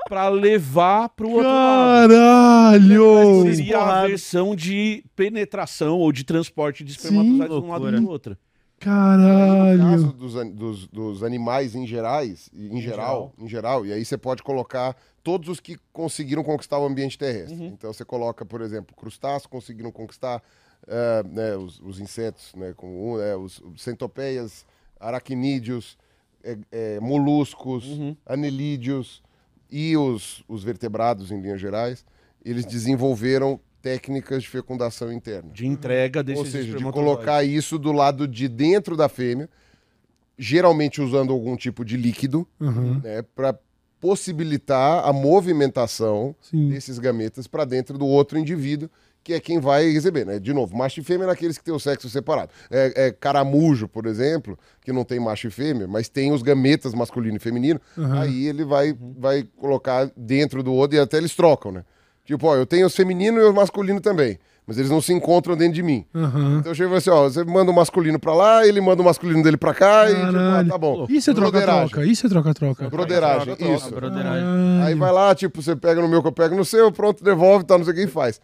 pra 0.08 0.28
levar 0.28 1.10
pro 1.10 1.28
outro 1.30 1.48
lado. 1.48 2.12
Caralho! 2.12 3.42
Seria 3.54 3.78
a 3.78 4.06
versão 4.06 4.56
de 4.56 5.04
penetração 5.14 5.98
ou 5.98 6.10
de 6.12 6.24
transporte 6.24 6.82
de 6.84 6.92
espermatozoides 6.92 7.46
de 7.46 7.52
um 7.54 7.68
lado 7.68 7.82
Loucura. 7.82 8.00
pro 8.02 8.08
outro. 8.10 8.36
No 8.80 9.78
caso 9.78 10.12
Caralho! 10.12 10.12
dos, 10.12 10.34
dos- 10.54 10.86
dos 10.86 11.22
animais 11.22 11.74
em 11.74 11.86
gerais, 11.86 12.48
e- 12.52 12.68
em, 12.68 12.80
geral, 12.80 13.32
em 13.38 13.48
geral, 13.48 13.84
e 13.84 13.92
aí 13.92 14.04
você 14.04 14.16
pode 14.16 14.42
colocar 14.42 14.96
todos 15.22 15.48
os 15.48 15.60
que 15.60 15.76
conseguiram 15.92 16.42
conquistar 16.44 16.78
o 16.78 16.86
ambiente 16.86 17.18
terrestre. 17.18 17.56
Então 17.66 17.92
você 17.92 18.04
coloca, 18.04 18.44
por 18.44 18.60
exemplo, 18.60 18.94
crustáceos 18.96 19.46
conseguiram 19.46 19.90
conquistar 19.90 20.42
eh, 20.86 21.22
né, 21.28 21.56
os, 21.56 21.80
os 21.80 21.98
insetos, 22.00 22.54
né, 22.54 22.72
como, 22.76 23.20
eh, 23.20 23.36
os, 23.36 23.60
os 23.60 23.82
centopeias, 23.82 24.64
aracnídeos, 25.00 25.98
eh, 26.44 26.56
eh, 26.70 27.00
moluscos, 27.00 27.84
anelídeos 28.24 29.22
e 29.70 29.96
os, 29.96 30.42
os 30.48 30.62
vertebrados 30.64 31.30
em 31.30 31.40
linhas 31.40 31.60
gerais, 31.60 32.04
eles 32.44 32.64
desenvolveram 32.64 33.60
técnicas 33.82 34.42
de 34.42 34.48
fecundação 34.48 35.12
interna. 35.12 35.50
De 35.52 35.66
entrega 35.66 36.22
desses 36.22 36.44
Ou 36.44 36.50
seja, 36.50 36.76
de 36.76 36.84
colocar 36.84 37.44
isso 37.44 37.78
do 37.78 37.92
lado 37.92 38.26
de 38.26 38.48
dentro 38.48 38.96
da 38.96 39.08
fêmea, 39.08 39.48
geralmente 40.36 41.00
usando 41.00 41.32
algum 41.32 41.56
tipo 41.56 41.84
de 41.84 41.96
líquido, 41.96 42.46
Uhum. 42.60 43.00
né, 43.02 43.22
para 43.34 43.58
possibilitar 44.00 45.04
a 45.04 45.12
movimentação 45.12 46.34
Sim. 46.40 46.68
desses 46.68 46.98
gametas 47.00 47.46
para 47.48 47.64
dentro 47.64 47.98
do 47.98 48.06
outro 48.06 48.38
indivíduo, 48.38 48.88
que 49.24 49.34
é 49.34 49.40
quem 49.40 49.58
vai 49.58 49.90
receber, 49.90 50.24
né? 50.24 50.38
De 50.38 50.54
novo, 50.54 50.76
macho 50.76 51.00
e 51.00 51.04
fêmea 51.04 51.24
é 51.24 51.26
naqueles 51.26 51.58
que 51.58 51.64
têm 51.64 51.74
o 51.74 51.80
sexo 51.80 52.08
separado. 52.08 52.50
É, 52.70 53.06
é 53.08 53.10
caramujo, 53.10 53.88
por 53.88 54.06
exemplo, 54.06 54.56
que 54.82 54.92
não 54.92 55.04
tem 55.04 55.18
macho 55.20 55.48
e 55.48 55.50
fêmea, 55.50 55.86
mas 55.88 56.08
tem 56.08 56.32
os 56.32 56.40
gametas 56.42 56.94
masculino 56.94 57.36
e 57.36 57.40
feminino, 57.40 57.80
Uhum. 57.96 58.12
aí 58.20 58.46
ele 58.46 58.64
vai, 58.64 58.96
vai 59.18 59.42
colocar 59.56 60.10
dentro 60.16 60.62
do 60.62 60.72
outro 60.72 60.96
e 60.96 61.00
até 61.00 61.16
eles 61.18 61.34
trocam, 61.34 61.72
né? 61.72 61.84
Tipo, 62.28 62.46
ó, 62.46 62.56
eu 62.56 62.66
tenho 62.66 62.86
os 62.86 62.94
femininos 62.94 63.42
e 63.42 63.46
os 63.46 63.54
masculinos 63.54 64.02
também, 64.02 64.38
mas 64.66 64.76
eles 64.76 64.90
não 64.90 65.00
se 65.00 65.14
encontram 65.14 65.56
dentro 65.56 65.72
de 65.72 65.82
mim. 65.82 66.04
Aham. 66.14 66.58
Então 66.60 66.74
chega 66.74 66.94
assim, 66.94 67.08
ó, 67.08 67.22
você 67.22 67.42
manda 67.42 67.70
o 67.70 67.74
masculino 67.74 68.18
pra 68.18 68.34
lá, 68.34 68.66
ele 68.66 68.82
manda 68.82 69.00
o 69.00 69.04
masculino 69.06 69.42
dele 69.42 69.56
pra 69.56 69.72
cá 69.72 70.10
e 70.10 70.14
tipo, 70.14 70.26
ah, 70.26 70.32
Caralho. 70.32 70.68
tá 70.68 70.76
bom. 70.76 71.06
Isso 71.08 71.30
é 71.30 71.34
troca-troca. 71.34 72.04
Isso 72.04 72.26
é 72.26 72.28
troca-troca. 72.28 72.90
Broderagem, 72.90 73.56
Troca, 73.56 73.72
isso. 73.74 73.90
broderagem. 73.94 74.44
Aí 74.84 74.94
vai 74.94 75.10
lá, 75.10 75.34
tipo, 75.34 75.62
você 75.62 75.74
pega 75.74 76.02
no 76.02 76.08
meu 76.08 76.20
que 76.20 76.28
eu 76.28 76.32
pego 76.32 76.54
no 76.54 76.66
seu, 76.66 76.92
pronto, 76.92 77.24
devolve, 77.24 77.64
tá, 77.64 77.78
não 77.78 77.84
sei 77.86 77.94
o 77.94 77.96
que 77.96 78.02
e 78.02 78.06
faz. 78.06 78.42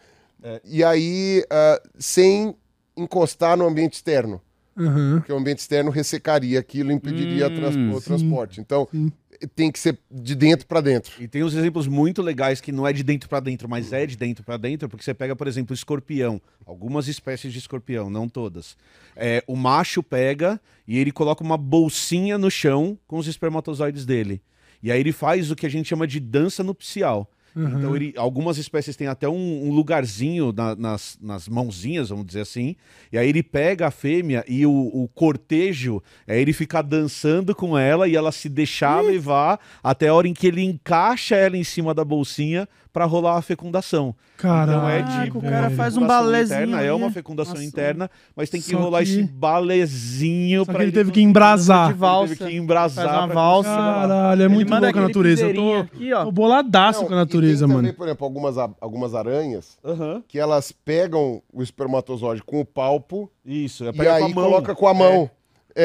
E 0.65 0.83
aí, 0.83 1.45
ah, 1.51 1.79
sem 1.99 2.57
encostar 2.97 3.55
no 3.55 3.67
ambiente 3.67 3.93
externo, 3.95 4.41
Aham. 4.79 5.17
porque 5.19 5.31
o 5.33 5.37
ambiente 5.37 5.59
externo 5.59 5.91
ressecaria 5.91 6.59
aquilo 6.59 6.91
e 6.91 6.95
impediria 6.95 7.49
Hum, 7.49 7.91
o 7.93 8.01
sim, 8.01 8.05
transporte. 8.09 8.61
Então, 8.63 8.89
sim. 8.91 9.13
Tem 9.47 9.71
que 9.71 9.79
ser 9.79 9.99
de 10.11 10.35
dentro 10.35 10.67
pra 10.67 10.81
dentro. 10.81 11.23
E 11.23 11.29
tem 11.29 11.43
uns 11.43 11.55
exemplos 11.55 11.87
muito 11.87 12.23
legais 12.23 12.61
que 12.61 12.73
não 12.73 12.87
é 12.87 12.93
de 12.93 13.03
dentro 13.03 13.29
pra 13.29 13.41
dentro, 13.41 13.69
mas 13.69 13.93
é 13.93 14.07
de 14.07 14.17
dentro 14.17 14.45
pra 14.45 14.57
dentro, 14.57 14.89
porque 14.89 15.05
você 15.05 15.15
pega, 15.15 15.35
por 15.35 15.47
exemplo, 15.47 15.73
o 15.73 15.75
escorpião. 15.75 16.41
Algumas 16.67 17.09
espécies 17.09 17.53
de 17.53 17.59
escorpião, 17.59 18.09
não 18.09 18.29
todas. 18.29 18.77
É, 19.17 19.43
o 19.47 19.57
macho 19.57 20.03
pega 20.03 20.61
e 20.87 20.99
ele 20.99 21.13
coloca 21.13 21.43
uma 21.43 21.57
bolsinha 21.57 22.39
no 22.39 22.51
chão 22.51 22.99
com 23.07 23.19
os 23.19 23.27
espermatozoides 23.27 24.05
dele. 24.05 24.41
E 24.83 24.93
aí 24.93 25.01
ele 25.01 25.13
faz 25.13 25.51
o 25.51 25.57
que 25.57 25.67
a 25.67 25.71
gente 25.71 25.89
chama 25.89 26.07
de 26.07 26.21
dança 26.21 26.63
nupcial. 26.63 27.31
Então, 27.57 27.95
ele, 27.95 28.13
algumas 28.17 28.59
espécies 28.59 28.97
têm 28.97 29.07
até 29.07 29.29
um, 29.29 29.69
um 29.69 29.71
lugarzinho 29.73 30.53
na- 30.53 30.75
nas, 30.75 31.17
nas 31.23 31.49
mãozinhas, 31.49 32.09
vamos 32.09 32.27
dizer 32.27 32.41
assim. 32.41 32.75
E 33.13 33.19
aí 33.19 33.29
ele 33.29 33.43
pega 33.45 33.87
a 33.87 33.91
fêmea 33.93 34.45
e 34.49 34.67
o, 34.67 34.73
o 34.73 35.09
cortejo 35.15 36.03
é 36.27 36.41
ele 36.41 36.53
ficar 36.53 36.83
dançando 36.83 37.55
com 37.55 37.79
ela 37.79 38.09
e 38.09 38.17
ela 38.17 38.33
se 38.33 38.49
deixar 38.49 39.01
levar 39.03 39.61
até 39.83 40.09
a 40.09 40.15
hora 40.15 40.27
em 40.27 40.35
que 40.35 40.47
ele 40.49 40.63
encaixa 40.63 41.37
ela 41.37 41.57
em 41.57 41.65
cima 41.65 41.95
da 41.95 42.05
bolsinha 42.05 42.69
para 42.95 43.05
rolar 43.07 43.37
a 43.39 43.43
fecundação. 43.43 44.15
Caralho. 44.37 44.71
Então 44.79 44.89
é 44.89 45.03
Caraca, 45.03 45.31
de 45.31 45.37
o 45.37 45.41
cara 45.41 45.67
é, 45.67 45.71
faz 45.71 45.97
um 45.97 46.05
interna, 46.05 46.81
é 46.81 46.93
uma 46.93 47.11
fecundação 47.11 47.55
Nossa. 47.55 47.67
interna, 47.67 48.09
mas 48.37 48.49
tem 48.49 48.61
que 48.61 48.71
Só 48.71 48.79
rolar 48.79 48.99
que- 49.03 49.11
esse 49.11 49.23
balezinho 49.25 50.65
que 50.65 50.71
ele 50.71 50.83
ele 50.85 50.93
teve 50.93 51.11
que 51.11 51.21
embrasar. 51.21 51.89
De 51.93 51.99
valsa. 51.99 52.33
Ele 52.33 52.39
teve 52.39 52.51
que 52.53 52.57
embrasar 52.57 53.05
Faz 53.09 53.19
uma 53.19 53.27
valsa. 53.35 53.69
Caralho, 53.69 54.43
é 54.43 54.45
Ele 54.45 54.55
muito 54.55 54.71
manda 54.71 54.87
louco 54.87 54.99
a 54.99 55.03
natureza. 55.03 55.47
Eu 55.47 55.55
tô, 55.55 55.75
aqui, 55.75 56.13
ó. 56.13 56.25
tô 56.25 56.31
boladaço 56.31 57.01
Não, 57.01 57.09
com 57.09 57.15
a 57.15 57.17
natureza, 57.17 57.65
e 57.65 57.67
tem 57.67 57.69
mano. 57.69 57.81
também, 57.89 57.93
por 57.97 58.07
exemplo, 58.07 58.25
algumas, 58.25 58.57
algumas 58.81 59.15
aranhas 59.15 59.77
Aham. 59.85 60.23
que 60.29 60.39
elas 60.39 60.71
pegam 60.71 61.43
o 61.53 61.63
espermatozoide 61.63 62.43
com 62.45 62.61
o 62.61 62.65
palpo 62.65 63.29
Isso, 63.45 63.85
é 63.85 63.91
e 63.93 64.09
aí 64.09 64.21
com 64.21 64.27
a 64.27 64.35
mão. 64.35 64.45
coloca 64.45 64.75
com 64.75 64.87
a 64.87 64.95
mão. 64.95 65.13
é, 65.25 65.31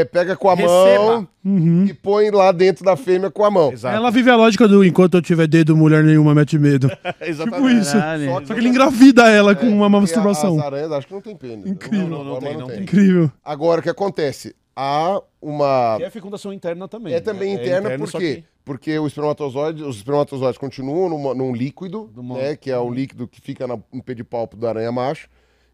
pega 0.05 0.35
com 0.35 0.49
a 0.49 0.55
Receba. 0.55 0.77
mão 1.05 1.27
Uhum. 1.43 1.85
e 1.85 1.93
põe 1.93 2.29
lá 2.31 2.51
dentro 2.51 2.83
da 2.85 2.95
fêmea 2.95 3.31
com 3.31 3.43
a 3.43 3.49
mão. 3.49 3.71
Exato. 3.71 3.95
Ela 3.95 4.11
vive 4.11 4.29
a 4.29 4.35
lógica 4.35 4.67
do 4.67 4.83
enquanto 4.85 5.15
eu 5.15 5.21
tiver 5.21 5.47
dedo, 5.47 5.75
mulher 5.75 6.03
nenhuma 6.03 6.35
mete 6.35 6.59
medo. 6.59 6.89
Exatamente. 7.21 7.55
tipo 7.61 7.69
isso. 7.69 7.93
Caralho. 7.93 8.45
Só 8.45 8.53
que 8.53 8.59
ele 8.59 8.69
engravida 8.69 9.27
ela 9.29 9.55
com 9.55 9.67
uma 9.67 9.89
masturbação. 9.89 10.59
As 10.59 10.65
aranhas 10.65 10.91
acho 10.91 11.07
que 11.07 11.13
não 11.13 11.21
tem 11.21 11.35
pênis. 11.35 11.65
Incrível. 11.65 12.07
Não, 12.07 12.23
não, 12.23 12.33
não 12.33 12.39
tem, 12.39 12.57
não 12.57 12.67
tem. 12.67 12.81
Incrível. 12.83 13.31
Agora, 13.43 13.79
o 13.79 13.83
que 13.83 13.89
acontece? 13.89 14.55
Há 14.75 15.21
uma... 15.41 15.97
E 15.99 16.03
é 16.03 16.09
fecundação 16.09 16.53
interna 16.53 16.87
também. 16.87 17.13
É 17.13 17.19
também 17.19 17.55
né? 17.55 17.61
interna, 17.61 17.87
interno, 17.87 18.05
por 18.05 18.11
só 18.11 18.17
quê? 18.19 18.35
que- 18.35 18.43
Porque 18.63 18.97
o 18.99 19.07
espermatozoide, 19.07 19.83
os 19.83 19.97
espermatozoides 19.97 20.57
continuam 20.57 21.09
numa- 21.09 21.33
num 21.33 21.53
líquido, 21.53 22.09
Numa- 22.15 22.37
né? 22.37 22.55
Que 22.55 22.69
é 22.71 22.77
o 22.77 22.89
líquido 22.89 23.27
que 23.27 23.41
fica 23.41 23.65
na- 23.67 23.79
no 23.91 24.01
pedipalpo 24.03 24.55
da 24.55 24.69
aranha 24.69 24.91
macho. 24.91 25.27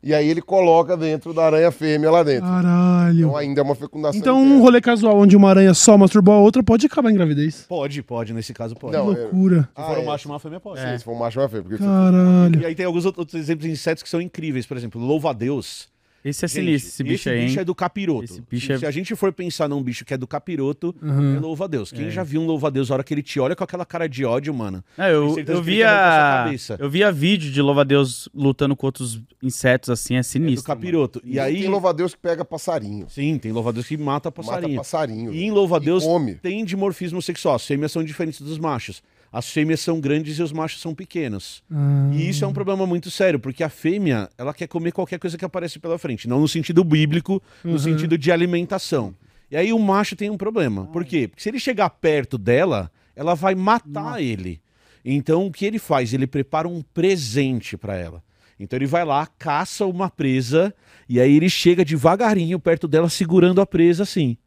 E 0.05 0.13
aí 0.13 0.29
ele 0.29 0.39
coloca 0.39 0.95
dentro 0.95 1.33
da 1.33 1.47
aranha 1.47 1.71
fêmea 1.71 2.11
lá 2.11 2.21
dentro. 2.21 2.47
Caralho. 2.47 3.17
Então 3.25 3.35
ainda 3.35 3.59
é 3.59 3.63
uma 3.63 3.73
fecundação 3.73 4.19
Então, 4.21 4.39
um 4.39 4.61
rolê 4.61 4.79
casual 4.79 5.17
onde 5.17 5.35
uma 5.35 5.49
aranha 5.49 5.73
só 5.73 5.97
masturbou 5.97 6.35
a 6.35 6.37
outra 6.39 6.61
pode 6.61 6.85
acabar 6.85 7.09
em 7.09 7.15
gravidez. 7.15 7.65
Pode, 7.67 8.03
pode, 8.03 8.31
nesse 8.31 8.53
caso 8.53 8.75
pode. 8.75 8.95
Não, 8.95 9.11
Que 9.11 9.19
é- 9.19 9.23
loucura. 9.23 9.61
Se 9.63 9.67
Ah, 9.75 9.83
for 9.87 9.97
um 9.97 10.01
é. 10.01 10.05
macho 10.05 10.27
e 10.27 10.31
uma 10.31 10.39
fêmea, 10.39 10.59
pode. 10.59 10.79
Sim, 10.79 10.97
se 10.99 11.03
for 11.03 11.13
um 11.13 11.17
macho, 11.17 11.39
é 11.39 11.41
uma 11.41 11.49
fêmea. 11.49 11.63
Porque 11.67 11.83
Caralho. 11.83 12.61
E 12.61 12.65
aí 12.67 12.75
tem 12.75 12.85
alguns 12.85 13.03
outros 13.03 13.33
exemplos 13.33 13.65
de 13.65 13.71
insetos 13.71 14.03
que 14.03 14.09
são 14.09 14.21
incríveis. 14.21 14.67
Por 14.67 14.77
exemplo, 14.77 15.01
louva-a-Deus. 15.01 15.87
Esse 16.25 16.43
é 16.43 16.47
Gente, 16.47 16.65
sinistro, 16.65 16.89
esse 16.89 17.03
bicho 17.03 17.29
aí, 17.29 17.39
hein? 17.45 17.55
é 17.59 17.63
do 17.63 17.75
capiroto. 17.75 18.23
Esse 18.23 18.41
bicho 18.41 18.65
se, 18.65 18.73
é- 18.73 18.77
se 18.79 18.85
a 18.87 18.89
gente 18.89 19.15
for 19.15 19.31
pensar 19.31 19.69
num 19.69 19.81
bicho 19.83 20.03
que 20.03 20.11
é 20.11 20.17
do 20.17 20.25
capiroto, 20.25 20.95
Uhum. 20.99 21.35
é 21.35 21.39
louva-a-Deus. 21.39 21.91
Quem 21.91 22.05
É. 22.07 22.09
já 22.09 22.23
viu 22.23 22.41
um 22.41 22.47
louva-a-Deus, 22.47 22.89
a 22.89 22.95
hora 22.95 23.03
que 23.03 23.13
ele 23.13 23.21
te 23.21 23.39
olha 23.39 23.55
com 23.55 23.63
aquela 23.63 23.85
cara 23.85 24.09
de 24.09 24.25
ódio, 24.25 24.51
mano. 24.51 24.83
É, 24.97 25.11
eu, 25.13 25.35
eu 25.37 25.61
via. 25.61 25.85
cabeça. 25.87 26.77
Eu 26.79 26.89
via 26.89 27.11
vídeo 27.11 27.51
de 27.51 27.61
louva-a-Deus 27.61 28.27
lutando 28.33 28.75
com 28.75 28.87
outros 28.87 29.21
insetos 29.41 29.91
assim, 29.91 30.15
é 30.15 30.17
É 30.17 30.21
do 30.21 30.25
sinistro. 30.25 30.67
mano. 30.67 30.79
capiroto. 30.81 31.21
E 31.23 31.35
E 31.35 31.39
aí. 31.39 31.59
tem 31.61 31.69
louva-a-Deus 31.69 32.15
que 32.15 32.19
pega 32.19 32.43
passarinho. 32.43 33.05
Sim, 33.07 33.37
tem 33.37 33.51
louva-a-Deus 33.51 33.85
que 33.85 33.95
mata 33.95 34.31
passarinho. 34.31 34.69
Mata 34.77 34.77
passarinho. 34.77 35.31
E 35.31 35.43
em 35.43 35.51
louva-a-Deus 35.51 36.03
E 36.03 36.07
come. 36.07 36.35
tem 36.35 36.65
dimorfismo 36.65 37.21
sexual. 37.21 37.55
As 37.55 37.65
fêmeas 37.67 37.91
são 37.91 38.03
diferentes 38.03 38.41
dos 38.41 38.57
machos. 38.57 39.03
As 39.35 39.49
fêmeas 39.49 39.81
são 39.81 39.99
grandes 39.99 40.39
e 40.39 40.41
os 40.41 40.53
machos 40.53 40.79
são 40.79 40.95
pequenos. 40.95 41.61
Ah. 41.69 42.09
E 42.13 42.29
isso 42.29 42.45
é 42.45 42.47
um 42.47 42.53
problema 42.53 42.87
muito 42.87 43.11
sério, 43.11 43.37
porque 43.37 43.65
a 43.65 43.67
fêmea, 43.67 44.29
ela 44.37 44.53
quer 44.53 44.65
comer 44.65 44.93
qualquer 44.93 45.19
coisa 45.19 45.37
que 45.37 45.43
aparece 45.43 45.77
pela 45.77 45.99
frente. 45.99 46.25
Não 46.25 46.39
no 46.39 46.47
sentido 46.47 46.85
bíblico, 46.85 47.43
no 47.61 47.77
sentido 47.77 48.17
de 48.17 48.31
alimentação. 48.31 49.13
E 49.51 49.57
aí 49.57 49.73
o 49.73 49.77
macho 49.77 50.15
tem 50.15 50.29
um 50.29 50.37
problema. 50.37 50.85
Por 50.85 51.03
quê? 51.03 51.27
Porque 51.27 51.43
se 51.43 51.49
ele 51.49 51.59
chegar 51.59 51.89
perto 51.89 52.37
dela, 52.37 52.89
ela 53.13 53.35
vai 53.35 53.55
matar 53.55 54.23
ele. 54.23 54.61
Então 55.03 55.45
o 55.45 55.51
que 55.51 55.65
ele 55.65 55.79
faz? 55.79 56.13
Ele 56.13 56.27
prepara 56.27 56.65
um 56.65 56.81
presente 56.81 57.75
para 57.75 57.97
ela. 57.97 58.23
Então 58.57 58.77
ele 58.77 58.85
vai 58.85 59.03
lá, 59.03 59.27
caça 59.37 59.85
uma 59.85 60.09
presa, 60.09 60.73
e 61.09 61.19
aí 61.19 61.35
ele 61.35 61.49
chega 61.49 61.83
devagarinho 61.83 62.57
perto 62.57 62.87
dela, 62.87 63.09
segurando 63.09 63.59
a 63.59 63.65
presa 63.65 64.03
assim. 64.03 64.37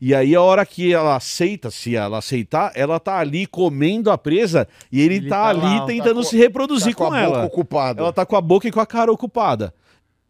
E 0.00 0.14
aí, 0.14 0.34
a 0.34 0.42
hora 0.42 0.64
que 0.66 0.92
ela 0.92 1.16
aceita, 1.16 1.70
se 1.70 1.96
ela 1.96 2.18
aceitar, 2.18 2.72
ela 2.74 3.00
tá 3.00 3.18
ali 3.18 3.46
comendo 3.46 4.10
a 4.10 4.18
presa 4.18 4.68
e 4.92 5.00
ele, 5.00 5.16
Ele 5.16 5.28
tá, 5.28 5.42
tá 5.44 5.48
ali 5.48 5.60
lá, 5.60 5.82
ó. 5.82 5.86
tentando 5.86 6.08
Tá 6.08 6.14
com- 6.14 6.22
se 6.24 6.36
reproduzir 6.36 6.94
Tá 6.94 6.98
com, 7.04 7.08
com, 7.10 7.14
a 7.14 7.24
boca 7.24 7.36
ela. 7.38 7.44
ocupada. 7.46 8.00
Ela 8.02 8.12
tá 8.12 8.26
com 8.26 8.36
a 8.36 8.40
boca 8.40 8.68
e 8.68 8.70
com 8.72 8.80
a 8.80 8.86
cara 8.86 9.10
ocupada. 9.12 9.72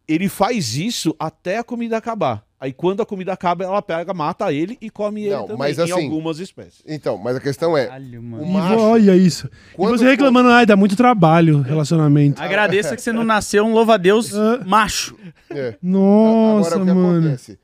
Ele 0.09 0.28
faz 0.28 0.76
isso 0.76 1.14
até 1.18 1.59
a 1.59 1.64
comida 1.64 1.97
acabar. 1.97 2.44
Aí 2.59 2.72
quando 2.72 3.02
a 3.02 3.06
comida 3.06 3.32
acaba, 3.34 3.64
ela 3.64 3.82
pega, 3.82 4.14
mata 4.14 4.51
ele 4.51 4.78
e 4.80 4.88
come 4.88 5.24
ele 5.24 5.34
Não, 5.34 5.43
também, 5.43 5.59
mas 5.59 5.78
em 5.78 5.82
assim, 5.82 5.93
algumas 6.05 6.38
espécies. 6.38 6.82
Então, 6.86 7.18
mas 7.18 7.36
a 7.36 7.40
questão 7.40 7.76
é, 7.76 7.84
Caralho, 7.86 8.20
o 8.20 8.22
mano. 8.22 8.47
Macho... 8.47 8.78
olha 8.80 9.14
isso. 9.14 9.51
E 9.74 9.76
você 9.76 10.05
reclamando, 10.09 10.48
ai, 10.48 10.64
dá 10.64 10.74
muito 10.74 10.97
trabalho 10.97 11.60
relacionamento. 11.60 12.40
Agradeça 12.40 12.97
que 12.97 13.02
você 13.02 13.12
não 13.12 13.24
nasceu 13.24 13.62
um 13.66 13.74
louva-a-Deus 13.74 14.32
Ah. 14.34 14.60
macho. 14.64 15.16
É. 15.51 15.74
Nossa, 15.82 16.76
Agora, 16.76 16.82
o 16.82 16.86
que 16.86 16.93
mano. 16.94 17.18
acontece? 17.26 17.59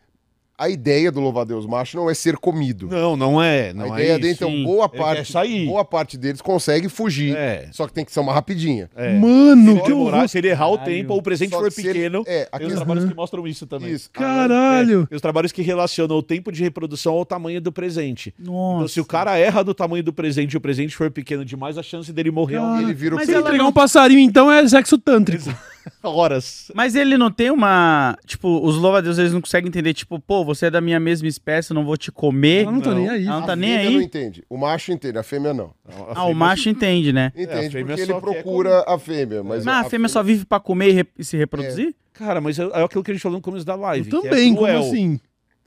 A 0.63 0.69
ideia 0.69 1.11
do 1.11 1.19
louva-a-Deus 1.19 1.67
macho 1.67 1.97
não 1.97 2.09
é 2.09 2.15
ser 2.15 2.37
comido. 2.37 2.87
Não, 2.89 3.17
não 3.17 3.43
é. 3.43 3.73
Não 3.73 3.93
a 3.93 3.99
é 3.99 4.03
ideia 4.05 4.13
isso. 4.13 4.21
dele, 4.21 4.35
então, 4.35 4.49
Sim. 4.51 4.63
boa 4.65 4.89
parte, 4.89 5.33
boa 5.67 5.85
parte 5.85 6.17
deles 6.17 6.41
consegue 6.41 6.89
fugir. 6.89 7.35
É. 7.37 7.69
Só 7.73 7.87
que 7.87 7.93
tem 7.93 8.05
que 8.05 8.13
ser 8.13 8.21
uma 8.21 8.33
rapidinha. 8.33 8.89
É. 8.95 9.13
Mano, 9.19 9.75
Se 9.77 9.81
que 9.83 9.89
demorar, 9.89 10.17
horror. 10.19 10.29
se 10.29 10.39
ele 10.39 10.49
errar 10.49 10.69
o 10.69 10.79
Caralho. 10.79 10.97
tempo 10.97 11.13
ou 11.15 11.19
o 11.19 11.23
presente 11.23 11.51
for 11.51 11.65
que 11.65 11.71
se 11.73 11.81
ele- 11.81 11.93
pequeno, 11.95 12.23
é, 12.29 12.49
a 12.53 12.59
tem 12.59 12.69
os 12.69 12.75
trabalhos 12.75 13.05
que 13.07 13.15
mostram 13.15 13.47
isso 13.47 13.67
também. 13.67 13.91
Isso. 13.91 14.09
Caralho. 14.13 15.09
É, 15.11 15.15
os 15.17 15.21
trabalhos 15.21 15.51
que 15.51 15.63
relacionam 15.63 16.17
o 16.17 16.23
tempo 16.23 16.53
de 16.53 16.63
reprodução 16.63 17.15
ao 17.15 17.25
tamanho 17.25 17.61
do 17.61 17.73
presente. 17.73 18.33
Nossa. 18.39 18.77
Então, 18.77 18.89
se 18.89 19.01
o 19.01 19.05
cara 19.05 19.37
erra 19.37 19.65
do 19.65 19.75
tamanho 19.75 20.05
do 20.05 20.13
presente 20.13 20.53
e 20.53 20.57
o 20.57 20.61
presente 20.61 20.95
for 20.95 21.11
pequeno 21.11 21.45
demais, 21.45 21.77
a 21.77 21.83
chance 21.83 22.13
dele 22.13 22.31
morrer 22.31 22.57
é 22.57 22.59
Cara, 22.61 22.83
Ele 22.83 22.95
vira 22.95 23.15
o 23.15 23.19
Mas 23.19 23.27
Se 23.27 23.33
ela 23.33 23.41
entregar 23.43 23.59
não- 23.65 23.71
um 23.71 23.73
passarinho, 23.73 24.21
então, 24.21 24.51
é 24.51 24.67
sexo 24.69 24.97
tântrico. 24.97 25.53
horas. 26.03 26.71
Mas 26.75 26.95
ele 26.95 27.17
não 27.19 27.31
tem 27.31 27.51
uma. 27.51 28.17
Tipo, 28.27 28.61
os 28.65 28.77
louva-a-Deus 28.77 29.19
eles 29.19 29.33
não 29.33 29.41
conseguem 29.41 29.69
entender, 29.69 29.95
tipo, 29.95 30.19
pô, 30.21 30.45
você 30.45 30.67
é 30.67 30.71
da 30.71 30.81
minha 30.81 30.99
mesma 31.01 31.29
espécie, 31.29 31.71
eu 31.71 31.75
não 31.75 31.85
vou 31.85 31.97
te 31.97 32.11
comer. 32.13 32.63
Ela 32.63 32.73
não 32.73 32.81
tá 32.81 32.91
Não. 32.91 32.99
nem 32.99 33.09
aí. 33.09 33.27
Ela 33.27 33.41
não 33.41 33.47
tá 33.47 33.53
a 33.53 33.57
nem 33.57 33.71
fêmea 33.71 33.89
aí. 33.89 33.95
não 33.95 34.03
entende. 34.03 34.45
O 34.49 34.57
macho 34.57 34.93
entende, 34.93 35.19
a 35.19 35.23
fêmea 35.23 35.55
não. 35.55 35.73
Ah, 36.15 36.25
o 36.27 36.35
macho 36.35 36.69
entende, 36.69 37.13
né? 37.13 37.33
Entende 37.37 37.71
fêmea 37.71 37.97
porque 37.97 38.13
ele 38.13 38.21
procura 38.21 38.85
a 38.87 38.99
fêmea. 38.99 39.43
Mas 39.43 39.65
Mas 39.65 39.87
a 39.87 39.89
fêmea 39.91 40.09
só 40.09 40.23
vive 40.23 40.45
pra 40.45 40.59
comer 40.61 40.89
e, 40.89 40.93
re- 40.93 41.07
e 41.19 41.25
se 41.25 41.37
reproduzir? 41.37 41.95
Cara, 42.13 42.41
mas 42.41 42.59
é, 42.59 42.63
é 42.65 42.83
aquilo 42.85 43.03
que 43.03 43.11
a 43.11 43.15
gente 43.15 43.23
falou 43.23 43.39
no 43.39 43.43
começo 43.43 43.65
da 43.65 43.75
live. 43.75 44.11
Eu 44.11 44.21
que 44.23 44.29
também, 44.29 44.53
é 44.53 44.55
como 44.55 44.67
cruel. 44.67 44.81
assim? 44.81 45.21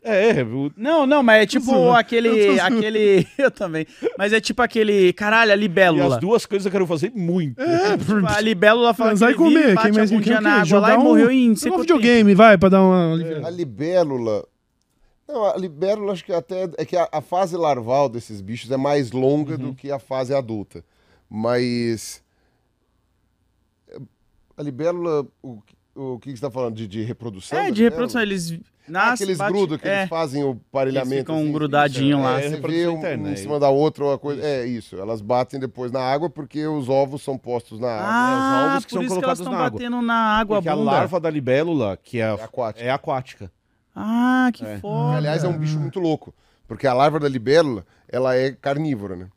É, 0.08 0.40
é, 0.40 0.44
o- 0.44 0.72
Não, 0.78 1.08
não, 1.08 1.24
mas 1.24 1.42
é 1.42 1.46
tipo 1.48 1.66
zoando. 1.66 1.96
aquele. 1.98 2.30
Eu 2.58 2.64
aquele. 2.64 3.28
Eu 3.38 3.50
também. 3.50 3.88
Mas 4.18 4.32
é 4.34 4.40
tipo 4.40 4.62
aquele. 4.62 5.12
Caralho, 5.14 5.52
a 5.52 5.56
e 5.56 5.60
libélula. 5.60 6.16
as 6.16 6.22
duas 6.22 6.46
coisas 6.46 6.66
eu 6.66 6.72
quero 6.72 6.86
fazer 6.86 7.12
muito. 7.16 7.60
É, 7.60 7.98
Tipo, 7.98 8.26
a 8.28 8.40
libélula 8.40 8.94
fala 8.94 9.10
que 9.16 9.18
e 9.18 9.26
ele 9.26 9.34
vive, 9.34 9.44
comer. 9.62 9.74
bate 9.76 9.88
Quem 9.88 9.98
mais 9.98 10.10
dia 10.10 10.18
o 10.18 10.22
na 10.42 10.52
água 10.54 10.66
Jogar 10.66 10.88
lá 10.90 10.94
e 10.94 10.98
um- 10.98 11.04
morreu 11.04 11.32
em 11.32 11.52
um 11.52 11.56
videogame, 11.80 12.36
vai, 12.36 12.58
pra 12.58 12.70
dar 12.70 12.82
uma... 12.84 13.14
A 13.48 13.50
libélula. 13.50 14.46
Não, 15.28 15.44
a 15.44 15.58
libélula 15.58 16.14
acho 16.14 16.24
que 16.24 16.32
até. 16.32 16.70
É 16.78 16.86
que 16.86 16.96
a, 16.96 17.10
a 17.12 17.20
fase 17.20 17.58
larval 17.58 18.08
desses 18.08 18.42
bichos 18.42 18.70
é 18.70 18.78
mais 18.78 19.12
longa 19.12 19.54
Uhum. 19.54 19.58
do 19.70 19.74
que 19.74 19.92
a 19.92 19.98
fase 19.98 20.36
adulta. 20.36 20.84
Mas. 21.28 22.24
A 24.56 24.62
libélula. 24.62 25.26
O, 25.42 25.58
o 25.96 26.20
que 26.20 26.26
que 26.26 26.30
você 26.32 26.46
está 26.46 26.52
falando? 26.52 26.76
De, 26.76 26.88
de 26.88 27.02
reprodução? 27.04 27.58
É, 27.58 27.72
de 27.72 27.84
reprodução, 27.84 28.22
eles 28.22 28.52
Ah, 28.52 28.58
nascem. 28.88 29.14
aqueles 29.24 29.38
bate- 29.38 29.54
grudam 29.54 29.78
que 29.78 29.88
é. 29.88 30.00
eles 30.00 30.10
fazem 30.10 30.44
o 30.44 30.56
parelhamento. 30.72 31.14
Eles 31.14 31.20
ficam 31.22 31.38
assim, 31.38 31.52
grudadinhos 31.52 32.20
isso, 32.20 32.24
lá. 32.30 32.40
É, 32.40 32.42
você 32.42 32.50
vê 32.50 32.56
reprodução 32.56 32.94
um, 32.94 32.98
interna, 32.98 33.24
um 33.24 33.28
em 33.30 33.34
é 33.34 33.36
cima 33.38 33.60
da 33.60 33.70
outra, 33.70 34.04
uma 34.04 34.18
coisa. 34.20 34.42
É 34.46 34.66
isso. 34.66 34.96
Elas 34.98 35.22
batem 35.22 35.60
depois 35.60 35.92
na 35.92 36.02
água 36.02 36.30
porque 36.30 36.68
os 36.68 36.90
ovos 36.90 37.22
são 37.24 37.38
postos 37.38 37.80
na 37.80 37.88
água. 37.90 38.08
Ah, 38.08 38.66
os 38.68 38.72
ovos 38.74 38.86
que 38.86 38.90
por 38.92 38.94
são 38.96 39.02
isso 39.04 39.16
que 39.16 39.22
colocados 39.22 39.40
elas 39.40 39.40
estão 39.40 39.54
na 39.54 39.66
água. 39.66 39.80
batendo 39.80 40.02
na 40.02 40.16
água 40.38 40.58
Porque 40.58 40.70
a 40.70 40.76
bunda. 40.76 40.92
larva 40.92 41.20
da 41.20 41.30
libélula, 41.30 41.98
que 42.04 42.20
é, 42.20 42.24
É 42.24 42.32
aquática. 42.44 42.86
é 42.86 42.90
aquática. 42.92 43.52
Ah, 43.96 44.50
que 44.54 44.66
É. 44.66 44.78
foda. 44.80 45.18
Aliás, 45.18 45.44
é 45.44 45.48
um 45.48 45.58
bicho 45.58 45.80
muito 45.80 46.00
louco. 46.00 46.34
Porque 46.68 46.86
a 46.88 46.94
larva 46.94 47.20
da 47.20 47.30
libélula, 47.30 47.86
ela 48.10 48.36
é 48.36 48.52
carnívora, 48.52 49.16
né? 49.16 49.28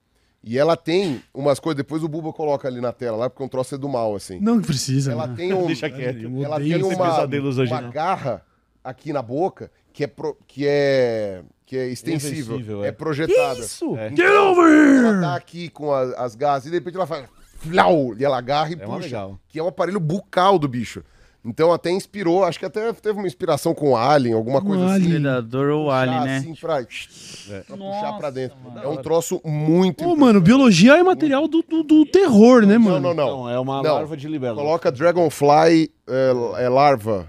E 0.48 0.56
ela 0.56 0.78
tem 0.78 1.22
umas 1.34 1.60
coisas, 1.60 1.76
depois 1.76 2.02
o 2.02 2.08
Buba 2.08 2.32
coloca 2.32 2.66
ali 2.66 2.80
na 2.80 2.90
tela 2.90 3.18
lá, 3.18 3.28
porque 3.28 3.42
é 3.42 3.44
um 3.46 3.48
troço 3.50 3.74
é 3.74 3.78
do 3.78 3.86
mal, 3.86 4.16
assim. 4.16 4.40
Não 4.40 4.62
precisa. 4.62 5.12
Ela 5.12 5.26
né? 5.26 5.34
tem 5.36 5.52
um. 5.52 5.66
Deixa 5.68 5.90
quieto. 5.90 6.24
Ela 6.42 6.58
tem 6.58 6.72
esse 6.72 6.94
uma, 6.94 7.26
uma 7.66 7.82
garra 7.82 8.42
aqui 8.82 9.12
na 9.12 9.20
boca 9.20 9.70
que 9.92 10.04
é, 10.04 10.06
pro- 10.06 10.38
que 10.46 10.66
é, 10.66 11.42
que 11.66 11.76
é 11.76 11.88
extensível, 11.88 12.54
Invencível, 12.54 12.82
é. 12.84 12.88
é. 12.88 12.92
projetada. 12.92 13.60
Isso? 13.60 13.94
É. 13.98 14.08
Get 14.08 14.20
over 14.30 14.64
Ela 14.64 15.08
here! 15.10 15.20
tá 15.20 15.36
aqui 15.36 15.68
com 15.68 15.92
a- 15.92 16.14
as 16.16 16.34
garras 16.34 16.64
e 16.64 16.70
de 16.70 16.76
repente 16.76 16.96
ela 16.96 17.06
faz. 17.06 17.26
Flau, 17.58 18.14
e 18.16 18.24
ela 18.24 18.38
agarra 18.38 18.70
e 18.70 18.74
É 18.74 18.76
puxa. 18.76 18.98
legal. 19.00 19.38
Que 19.48 19.58
é 19.58 19.62
um 19.62 19.68
aparelho 19.68 20.00
bucal 20.00 20.58
do 20.58 20.66
bicho. 20.66 21.04
Então 21.44 21.73
até 21.73 21.90
inspirou, 21.90 22.44
acho 22.44 22.59
que 22.59 22.66
até 22.66 22.93
teve 22.93 23.16
uma 23.19 23.27
inspiração 23.27 23.73
com 23.73 23.93
o 23.93 23.97
Alien, 23.97 24.35
alguma 24.35 24.59
Um 24.59 24.65
coisa 24.65 24.86
assim. 24.97 25.09
Predador 25.09 25.70
ou 25.70 25.85
puxar 25.85 26.01
alien, 26.01 26.20
né? 26.24 26.36
assim 26.39 26.55
pra, 26.55 26.82
pra 27.66 27.77
puxar 27.77 28.12
pra 28.19 28.31
dentro. 28.31 28.56
É 28.82 28.89
um 28.89 28.97
troço 28.97 29.40
muito 29.44 30.05
Ô, 30.05 30.16
mano, 30.16 30.40
biologia 30.40 30.98
é 30.98 31.02
material 31.02 31.47
do, 31.47 31.62
do, 31.62 31.82
do 31.85 32.05
terror, 32.05 32.66
né, 32.66 32.74
Não, 32.77 32.81
mano? 32.81 33.01
não, 33.01 33.15
não. 33.15 33.27
Não, 33.44 33.51
é 33.51 33.59
uma 33.59 33.82
Não. 33.82 33.94
larva 33.94 34.16
de 34.16 34.28
libélula. 34.28 34.60
Coloca 34.62 34.90
Dragonfly 34.93 35.90
é, 36.09 36.65
é 36.65 36.69
larva. 36.69 37.28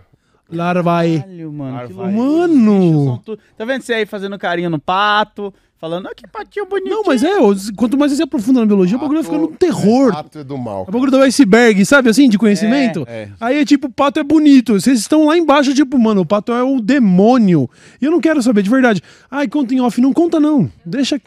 Larva 0.51 0.97
aí. 0.97 1.19
Caralho, 1.19 1.53
mano. 1.53 2.11
Mano. 2.11 3.21
Tá 3.55 3.63
vendo 3.65 3.83
você 3.83 3.93
aí 3.93 4.05
fazendo 4.07 4.37
carinho 4.39 4.71
no 4.71 4.79
pato? 4.79 5.53
Falando, 5.79 6.07
ah, 6.07 6.11
que 6.13 6.27
patinho 6.27 6.65
bonitinho. 6.65 6.93
Não, 6.95 7.03
mas 7.05 7.23
é, 7.23 7.35
quanto 7.77 7.97
mais 7.97 8.11
você 8.11 8.17
se 8.17 8.23
aprofunda 8.23 8.59
na 8.59 8.65
biologia, 8.65 8.97
o 8.97 8.99
bagulho 8.99 9.21
vai 9.23 9.31
ficando 9.31 9.49
um 9.49 9.55
terror. 9.55 10.11
Pato 10.11 10.39
é 10.39 10.43
do 10.43 10.57
mal. 10.57 10.83
O 10.85 10.91
bagulho 10.91 11.09
do 11.09 11.17
iceberg, 11.21 11.85
sabe 11.85 12.09
assim, 12.09 12.27
de 12.27 12.37
conhecimento? 12.37 13.05
É, 13.07 13.21
é. 13.23 13.29
Aí 13.39 13.59
é 13.59 13.65
tipo, 13.65 13.87
o 13.87 13.89
pato 13.89 14.19
é 14.19 14.23
bonito. 14.23 14.73
Vocês 14.73 14.99
estão 14.99 15.25
lá 15.25 15.37
embaixo, 15.37 15.73
tipo, 15.73 15.97
mano, 15.97 16.21
o 16.21 16.25
pato 16.25 16.51
é 16.51 16.61
o 16.61 16.81
demônio. 16.81 17.69
E 18.01 18.03
eu 18.05 18.11
não 18.11 18.19
quero 18.19 18.43
saber, 18.43 18.61
de 18.61 18.69
verdade. 18.69 19.01
Ai, 19.31 19.47
conta 19.47 19.73
em 19.73 19.79
off. 19.79 20.01
Não 20.01 20.11
conta, 20.11 20.37
não. 20.37 20.69
Deixa. 20.85 21.19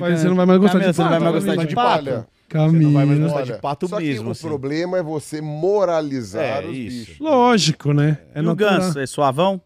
Vai, 0.00 0.16
você 0.18 0.26
não 0.28 0.34
vai 0.34 0.46
mais 0.46 0.58
gostar 0.58 0.80
Camila, 0.80 0.90
de 0.90 0.96
você 0.96 1.02
não 1.02 1.08
vai 1.10 1.18
pato, 1.20 1.24
mais 1.32 1.44
gostar 1.44 1.64
de 1.64 1.74
pato? 1.74 2.04
Você 2.48 2.78
não 2.84 2.92
vai 2.92 3.06
mais 3.06 3.18
gostar 3.20 3.42
de 3.42 3.52
pato 3.60 3.88
só 3.88 3.98
mesmo, 4.00 4.22
que 4.24 4.28
o 4.28 4.32
assim. 4.32 4.46
problema 4.48 4.98
é 4.98 5.02
você 5.04 5.40
moralizar 5.40 6.42
É, 6.64 6.66
os 6.66 6.76
isso. 6.76 6.98
bichos. 6.98 7.18
Lógico, 7.20 7.92
né? 7.92 8.18
É 8.34 8.40
E 8.42 8.46
o 8.46 8.54
ganso, 8.56 8.98
é 8.98 9.06
suavão? 9.06 9.60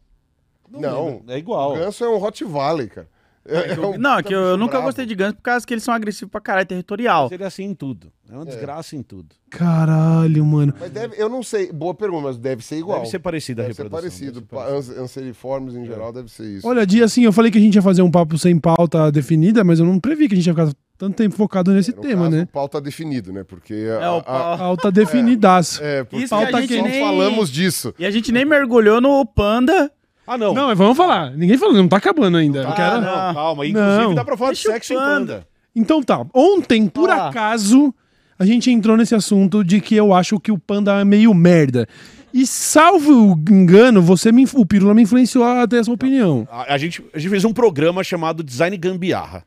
Não, 0.70 1.22
É 1.28 1.38
igual. 1.38 1.72
o 1.72 1.78
ganso 1.78 2.04
é 2.04 2.08
um 2.08 2.22
Hot 2.22 2.44
Valley, 2.44 2.88
cara. 2.88 3.08
É, 3.46 3.72
é 3.72 3.80
um 3.80 3.96
Não, 3.98 4.18
é 4.18 4.22
que 4.22 4.34
eu, 4.34 4.38
eu 4.40 4.56
nunca 4.56 4.72
brabo. 4.72 4.86
gostei 4.86 5.06
de 5.06 5.14
ganso 5.14 5.34
por 5.36 5.42
causa 5.42 5.66
que 5.66 5.72
eles 5.74 5.82
são 5.82 5.94
agressivos 5.94 6.30
pra 6.30 6.40
caralho, 6.40 6.66
territorial. 6.66 7.24
Mas 7.24 7.32
ele 7.32 7.42
é 7.42 7.46
assim 7.46 7.64
em 7.64 7.74
tudo. 7.74 8.12
É 8.30 8.34
uma 8.34 8.44
desgraça 8.44 8.94
em 8.94 9.02
tudo. 9.02 9.34
Caralho, 9.50 10.44
mano. 10.44 10.72
Mas 10.78 10.90
deve, 10.90 11.20
eu 11.20 11.28
não 11.28 11.42
sei, 11.42 11.72
boa 11.72 11.94
pergunta, 11.94 12.28
mas 12.28 12.36
deve 12.38 12.64
ser 12.64 12.76
igual. 12.78 12.98
Deve 12.98 13.10
ser 13.10 13.18
parecida 13.18 13.62
a 13.62 13.64
Deve 13.64 13.74
ser 13.74 13.82
reprodução. 13.84 14.10
parecido. 14.10 14.40
deve 14.40 14.46
ser 14.46 14.54
parecido. 14.54 14.86
Pa- 14.86 14.94
ans- 14.94 15.02
Anseriformes 15.04 15.74
em 15.74 15.84
geral 15.84 16.12
deve 16.12 16.30
ser 16.30 16.44
isso. 16.44 16.66
Olha, 16.68 16.86
Dia, 16.86 17.04
assim, 17.04 17.24
eu 17.24 17.32
falei 17.32 17.50
que 17.50 17.58
a 17.58 17.60
gente 17.60 17.74
ia 17.74 17.82
fazer 17.82 18.02
um 18.02 18.10
papo 18.10 18.36
sem 18.38 18.58
pauta 18.58 19.10
definida, 19.10 19.64
mas 19.64 19.80
eu 19.80 19.86
não 19.86 19.98
previ 19.98 20.28
que 20.28 20.34
a 20.34 20.36
gente 20.36 20.46
ia 20.46 20.52
ficar 20.54 20.72
tanto 20.98 21.16
tempo 21.16 21.34
focado 21.34 21.72
nesse 21.72 21.94
No 21.96 22.02
tema, 22.02 22.24
caso, 22.24 22.36
né? 22.36 22.42
O 22.42 22.46
pau 22.46 22.68
tá 22.68 22.78
definido, 22.78 23.32
né? 23.32 23.42
Porque 23.42 23.74
É, 23.74 24.04
a, 24.04 24.12
o 24.14 24.18
a- 24.18 24.22
pau- 24.22 24.58
Pauta 24.58 24.92
definidaço. 24.92 25.82
é, 25.82 26.04
porque 26.04 26.24
Isso 26.24 26.28
que 26.36 26.42
a 26.44 26.46
pauta 26.50 26.60
gente 26.66 26.82
nem... 26.82 27.00
falamos 27.00 27.50
disso. 27.50 27.94
E 27.98 28.04
a 28.06 28.10
gente 28.10 28.30
nem 28.30 28.44
mergulhou 28.44 29.00
no 29.00 29.24
panda. 29.26 29.90
Ah, 30.32 30.38
não. 30.38 30.54
Não, 30.54 30.66
mas 30.68 30.78
vamos 30.78 30.96
falar. 30.96 31.30
Ninguém 31.32 31.58
falou, 31.58 31.74
não 31.74 31.88
tá 31.88 31.96
acabando 31.96 32.36
ainda. 32.36 32.60
Eu 32.62 32.68
Ah, 32.68 32.72
quero- 32.72 33.00
não, 33.00 33.34
calma. 33.34 33.66
Inclusive 33.66 34.02
Não. 34.04 34.14
dá 34.14 34.24
pra 34.24 34.36
falar 34.36 34.52
de 34.52 34.56
Deixa 34.58 34.68
o 34.68 34.72
sexo 34.72 34.92
em 34.92 34.96
panda. 34.96 35.08
panda. 35.34 35.46
Então 35.74 36.02
tá. 36.02 36.24
Ontem, 36.34 36.86
por 36.88 37.10
Ah. 37.10 37.28
acaso, 37.28 37.94
a 38.38 38.44
gente 38.46 38.70
entrou 38.70 38.96
nesse 38.96 39.14
assunto 39.14 39.64
de 39.64 39.80
que 39.80 39.94
eu 39.96 40.12
acho 40.14 40.38
que 40.38 40.52
o 40.52 40.58
panda 40.58 41.00
é 41.00 41.04
meio 41.04 41.34
merda. 41.34 41.88
E 42.32 42.46
salvo 42.46 43.32
engano, 43.50 44.00
você 44.00 44.30
me, 44.30 44.46
o 44.54 44.64
Pirula 44.64 44.94
me 44.94 45.02
influenciou 45.02 45.44
a 45.44 45.66
ter 45.66 45.78
essa 45.80 45.90
opinião. 45.90 46.46
A, 46.50 46.74
a 46.74 46.78
gente, 46.78 47.04
a 47.12 47.18
gente 47.18 47.28
fez 47.30 47.44
um 47.44 47.52
programa 47.52 48.04
chamado 48.04 48.44
Design 48.44 48.76
Gambiarra. 48.76 49.42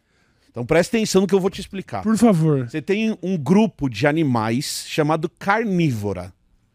Então 0.51 0.65
presta 0.65 0.97
atenção 0.97 1.21
no 1.21 1.27
que 1.27 1.33
eu 1.33 1.39
vou 1.39 1.49
te 1.49 1.61
explicar. 1.61 2.03
Por 2.03 2.17
favor. 2.17 2.69
Você 2.69 2.81
tem 2.81 3.17
um 3.23 3.37
grupo 3.37 3.89
de 3.89 4.05
animais 4.05 4.85
chamado 4.87 5.29
carnívora. 5.39 6.33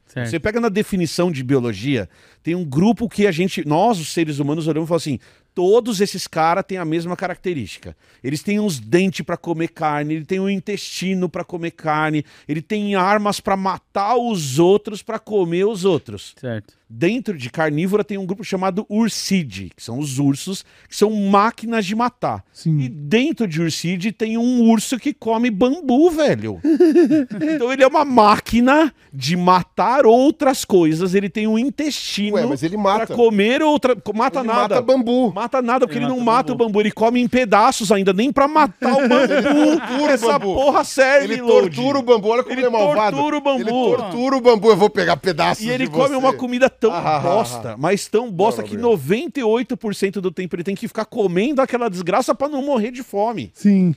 Certo. 0.09 0.31
Você 0.31 0.41
pega 0.41 0.59
na 0.59 0.69
definição 0.69 1.31
de 1.31 1.43
biologia, 1.43 2.09
tem 2.43 2.55
um 2.55 2.65
grupo 2.65 3.09
que 3.09 3.27
a 3.27 3.33
gente, 3.33 3.67
nós, 3.67 4.01
os 4.01 4.13
seres 4.13 4.39
humanos, 4.39 4.67
olhamos 4.67 4.87
e 4.87 4.89
falamos 4.89 5.03
assim: 5.03 5.19
todos 5.55 6.01
esses 6.01 6.27
caras 6.27 6.65
têm 6.67 6.79
a 6.79 6.85
mesma 6.85 7.17
característica. 7.17 7.97
Eles 8.25 8.43
têm 8.43 8.59
uns 8.59 8.79
dentes 8.79 9.25
para 9.25 9.37
comer 9.37 9.69
carne, 9.69 10.15
ele 10.15 10.25
tem 10.25 10.41
um 10.41 10.49
intestino 10.49 11.29
para 11.29 11.45
comer 11.45 11.73
carne, 11.73 12.25
ele 12.49 12.63
tem 12.63 12.95
armas 12.95 13.39
para 13.39 13.57
matar 13.57 14.17
os 14.17 14.59
outros, 14.59 15.03
para 15.03 15.19
comer 15.19 15.67
os 15.67 15.85
outros. 15.85 16.35
Certo. 16.41 16.78
Dentro 16.91 17.37
de 17.37 17.51
carnívora 17.51 18.03
tem 18.03 18.17
um 18.17 18.25
grupo 18.25 18.43
chamado 18.43 18.87
Urside, 18.89 19.71
que 19.77 19.83
são 19.83 19.99
os 19.99 20.19
ursos, 20.19 20.65
que 20.89 20.97
são 20.97 21.11
máquinas 21.11 21.85
de 21.85 21.95
matar. 21.95 22.43
Sim. 22.51 22.81
E 22.81 22.89
dentro 22.89 23.47
de 23.47 23.61
Urside 23.61 24.11
tem 24.11 24.39
um 24.39 24.63
urso 24.71 24.99
que 24.99 25.13
come 25.13 25.51
bambu, 25.51 26.11
velho. 26.11 26.59
então 27.55 27.71
ele 27.73 27.83
é 27.83 27.87
uma 27.87 28.05
máquina 28.07 28.93
de 29.13 29.37
matar 29.37 30.07
outras 30.07 30.65
coisas. 30.65 31.15
Ele 31.15 31.29
tem 31.29 31.47
um 31.47 31.59
intestino 31.59 32.37
Ué, 32.37 32.47
mas 32.47 32.63
ele 32.63 32.77
mata. 32.77 33.07
pra 33.09 33.17
comer 33.17 33.63
outra. 33.63 33.95
Mata 34.15 34.39
Ele 34.41 34.49
nada. 34.49 34.61
mata 34.77 34.83
bambu. 34.83 35.33
Mata 35.35 35.61
nada, 35.63 35.87
porque 35.87 35.99
Ele 35.99 36.07
ele, 36.07 36.13
não 36.15 36.21
mata 36.21 36.39
mata 36.39 36.53
o 36.53 36.57
bambu, 36.57 36.81
ele 36.81 36.91
come 36.93 37.21
em 37.21 37.29
pedaços 37.29 37.91
ainda, 37.93 38.13
nem 38.13 38.33
pra 38.33 38.49
matar 38.49 38.95
o 38.95 39.09
bambu. 39.09 39.29
tortura 39.29 40.03
o 40.03 40.09
Essa 40.09 40.39
bambu. 40.39 40.55
porra 40.55 40.85
serve, 40.85 41.35
Ele 41.35 41.43
Lodi. 41.43 41.77
tortura 41.77 41.99
o 41.99 42.03
bambu, 42.03 42.29
olha 42.29 42.43
como 42.43 42.55
Ele 42.55 42.61
ele, 42.63 42.69
é 42.69 42.71
malvado. 42.71 43.17
tortura 43.17 43.37
o 43.37 43.41
bambu. 43.41 43.61
Ele 43.61 43.71
tortura 43.71 44.37
o 44.37 44.41
bambu, 44.41 44.71
eu 44.71 44.77
vou 44.77 44.89
pegar 44.91 45.17
pedaços 45.17 45.65
E 45.65 45.69
ele 45.69 45.85
de 45.87 45.91
come 45.91 46.09
você. 46.09 46.17
uma 46.17 46.33
comida 46.33 46.71
tão 46.81 46.93
Ah, 46.93 46.99
ah, 46.99 47.17
ah, 47.17 47.21
bosta, 47.21 47.77
mas 47.77 48.07
tão 48.07 48.31
bosta 48.31 48.63
que 48.63 48.77
não, 48.77 48.93
98% 48.93 50.21
do 50.21 50.31
tempo 50.31 50.57
ele 50.57 50.65
tem 50.65 50.75
que 50.75 50.89
ficar 50.89 51.05
comendo 51.05 51.61
aquela 51.61 51.89
desgraça 51.89 52.35
pra 52.35 52.49
não 52.49 52.65
morrer 52.65 52.91
de 52.91 53.03
fome. 53.03 53.51
Sim. 53.55 53.95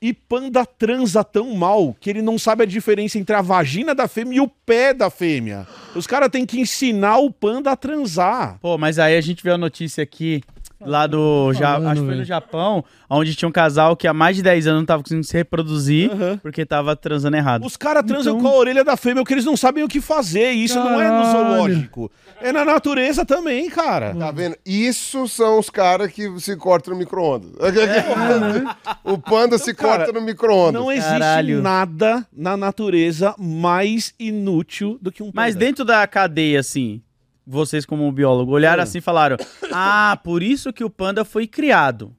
E 0.00 0.12
panda 0.12 0.66
transa 0.66 1.24
tão 1.24 1.54
mal 1.54 1.96
que 1.98 2.10
ele 2.10 2.20
não 2.20 2.38
sabe 2.38 2.64
a 2.64 2.66
diferença 2.66 3.18
entre 3.18 3.34
a 3.34 3.40
vagina 3.40 3.94
da 3.94 4.06
fêmea 4.06 4.36
e 4.36 4.40
o 4.40 4.48
pé 4.48 4.92
da 4.92 5.08
fêmea. 5.08 5.66
Os 5.94 6.06
caras 6.06 6.28
têm 6.28 6.44
que 6.44 6.60
ensinar 6.60 7.16
o 7.18 7.32
panda 7.32 7.70
a 7.70 7.76
transar. 7.76 8.58
Pô, 8.60 8.76
mas 8.76 8.98
aí 8.98 9.16
a 9.16 9.20
gente 9.22 9.42
viu 9.42 9.54
a 9.54 9.58
notícia 9.58 10.02
aqui 10.02 10.42
lá 10.80 11.06
do. 11.06 11.52
Ja- 11.54 11.72
falando, 11.74 11.88
acho 11.88 12.00
que 12.00 12.06
foi 12.06 12.16
no 12.16 12.24
Japão, 12.24 12.84
onde 13.08 13.34
tinha 13.34 13.48
um 13.48 13.52
casal 13.52 13.96
que 13.96 14.06
há 14.06 14.12
mais 14.12 14.36
de 14.36 14.42
10 14.42 14.66
anos 14.66 14.80
não 14.80 14.86
tava 14.86 15.02
conseguindo 15.02 15.26
se 15.26 15.36
reproduzir 15.36 16.10
Aham. 16.12 16.38
porque 16.42 16.64
tava 16.66 16.94
transando 16.96 17.36
errado. 17.36 17.64
Os 17.64 17.76
caras 17.76 18.04
transam 18.04 18.38
Então- 18.38 18.50
com 18.50 18.54
a 18.54 18.58
orelha 18.58 18.84
da 18.84 18.96
fêmea 18.96 19.22
porque 19.22 19.34
eles 19.34 19.44
não 19.44 19.56
sabem 19.56 19.82
o 19.84 19.88
que 19.88 20.00
fazer. 20.00 20.52
E 20.52 20.64
isso 20.64 20.78
não 20.78 21.00
é 21.00 21.08
no 21.10 21.22
Caralho. 21.22 21.30
zoológico. 21.32 22.10
É 22.40 22.52
na 22.52 22.64
natureza 22.64 23.24
também, 23.24 23.70
cara. 23.70 24.14
Tá 24.14 24.30
vendo? 24.30 24.56
Isso 24.66 25.26
são 25.26 25.58
os 25.58 25.70
caras 25.70 26.12
que 26.12 26.38
se 26.38 26.54
cortam 26.56 26.92
no 26.92 26.98
micro-ondas. 26.98 27.50
o 29.04 29.18
panda 29.18 29.58
se 29.58 29.72
Cara, 29.74 30.04
corta 30.06 30.12
no 30.12 30.24
micro-ondas. 30.24 30.80
Não 30.80 30.90
existe 30.92 31.08
Caralho. 31.10 31.62
nada 31.62 32.26
na 32.32 32.56
natureza 32.56 33.34
mais 33.38 34.14
inútil 34.18 34.98
do 35.00 35.10
que 35.10 35.22
um 35.22 35.26
panda. 35.26 35.36
Mas 35.36 35.54
dentro 35.54 35.84
da 35.84 36.06
cadeia, 36.06 36.60
assim, 36.60 37.00
vocês 37.46 37.86
como 37.86 38.10
biólogo 38.10 38.52
olharam 38.52 38.82
assim 38.82 38.98
e 38.98 39.02
falaram: 39.02 39.36
Ah, 39.72 40.18
por 40.24 40.42
isso 40.42 40.72
que 40.72 40.82
o 40.84 40.90
panda 40.90 41.24
foi 41.24 41.46
criado. 41.46 42.14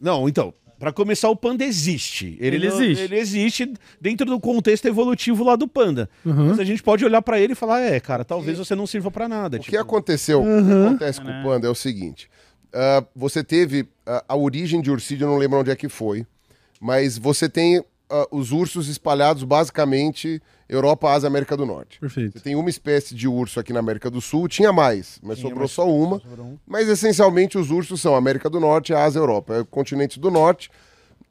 Não, 0.00 0.28
então, 0.28 0.52
pra 0.78 0.92
começar, 0.92 1.28
o 1.30 1.36
panda 1.36 1.64
existe. 1.64 2.36
Ele, 2.40 2.56
Ele 2.56 2.68
não- 2.68 2.76
existe. 2.82 3.02
Ele 3.04 3.18
existe 3.18 3.72
dentro 4.00 4.26
do 4.26 4.38
contexto 4.38 4.86
evolutivo 4.86 5.42
lá 5.42 5.56
do 5.56 5.66
panda. 5.66 6.08
Uhum. 6.24 6.48
Mas 6.48 6.60
a 6.60 6.64
gente 6.64 6.82
pode 6.82 7.04
olhar 7.04 7.22
pra 7.22 7.40
ele 7.40 7.54
e 7.54 7.56
falar, 7.56 7.80
é, 7.80 7.98
cara, 7.98 8.24
talvez 8.24 8.58
você 8.58 8.74
não 8.74 8.86
sirva 8.86 9.10
pra 9.10 9.26
nada. 9.28 9.56
O 9.56 9.60
tipo, 9.60 9.70
que 9.70 9.76
aconteceu, 9.76 10.42
o 10.42 10.44
que 10.44 10.72
acontece 10.86 11.20
com 11.20 11.28
o 11.28 11.42
panda 11.42 11.66
é 11.66 11.70
o 11.70 11.74
seguinte: 11.74 12.28
ah, 12.72 13.04
você 13.14 13.42
teve 13.42 13.88
ah, 14.06 14.24
a 14.28 14.36
origem 14.36 14.80
de 14.82 14.90
ursídeo, 14.90 15.24
eu 15.24 15.30
não 15.30 15.38
lembro 15.38 15.58
onde 15.58 15.70
é 15.70 15.76
que 15.76 15.88
foi, 15.88 16.26
mas 16.80 17.16
você 17.18 17.48
tem 17.48 17.82
ah, 18.08 18.26
os 18.30 18.52
ursos 18.52 18.88
espalhados 18.88 19.42
basicamente 19.44 20.40
Europa, 20.68 21.10
Ásia, 21.10 21.26
América 21.26 21.56
do 21.56 21.64
Norte. 21.64 22.00
Perfeito. 22.00 22.38
Você 22.38 22.44
tem 22.44 22.56
uma 22.56 22.68
espécie 22.68 23.14
de 23.14 23.28
urso 23.28 23.60
aqui 23.60 23.72
na 23.72 23.80
América 23.80 24.10
do 24.10 24.20
Sul, 24.20 24.48
tinha 24.48 24.72
mais, 24.72 25.20
mas 25.22 25.38
Tinha, 25.38 25.48
sobrou 25.48 25.68
só 25.68 25.88
uma. 25.88 26.18
sobrou 26.20 26.46
um. 26.46 26.58
Mas 26.66 26.88
essencialmente 26.88 27.56
os 27.56 27.70
ursos 27.70 28.00
são 28.00 28.16
América 28.16 28.50
do 28.50 28.58
Norte, 28.58 28.92
Ásia, 28.92 29.18
Europa, 29.18 29.54
é 29.54 29.60
o 29.60 29.64
continente 29.64 30.18
do 30.18 30.30
norte. 30.30 30.70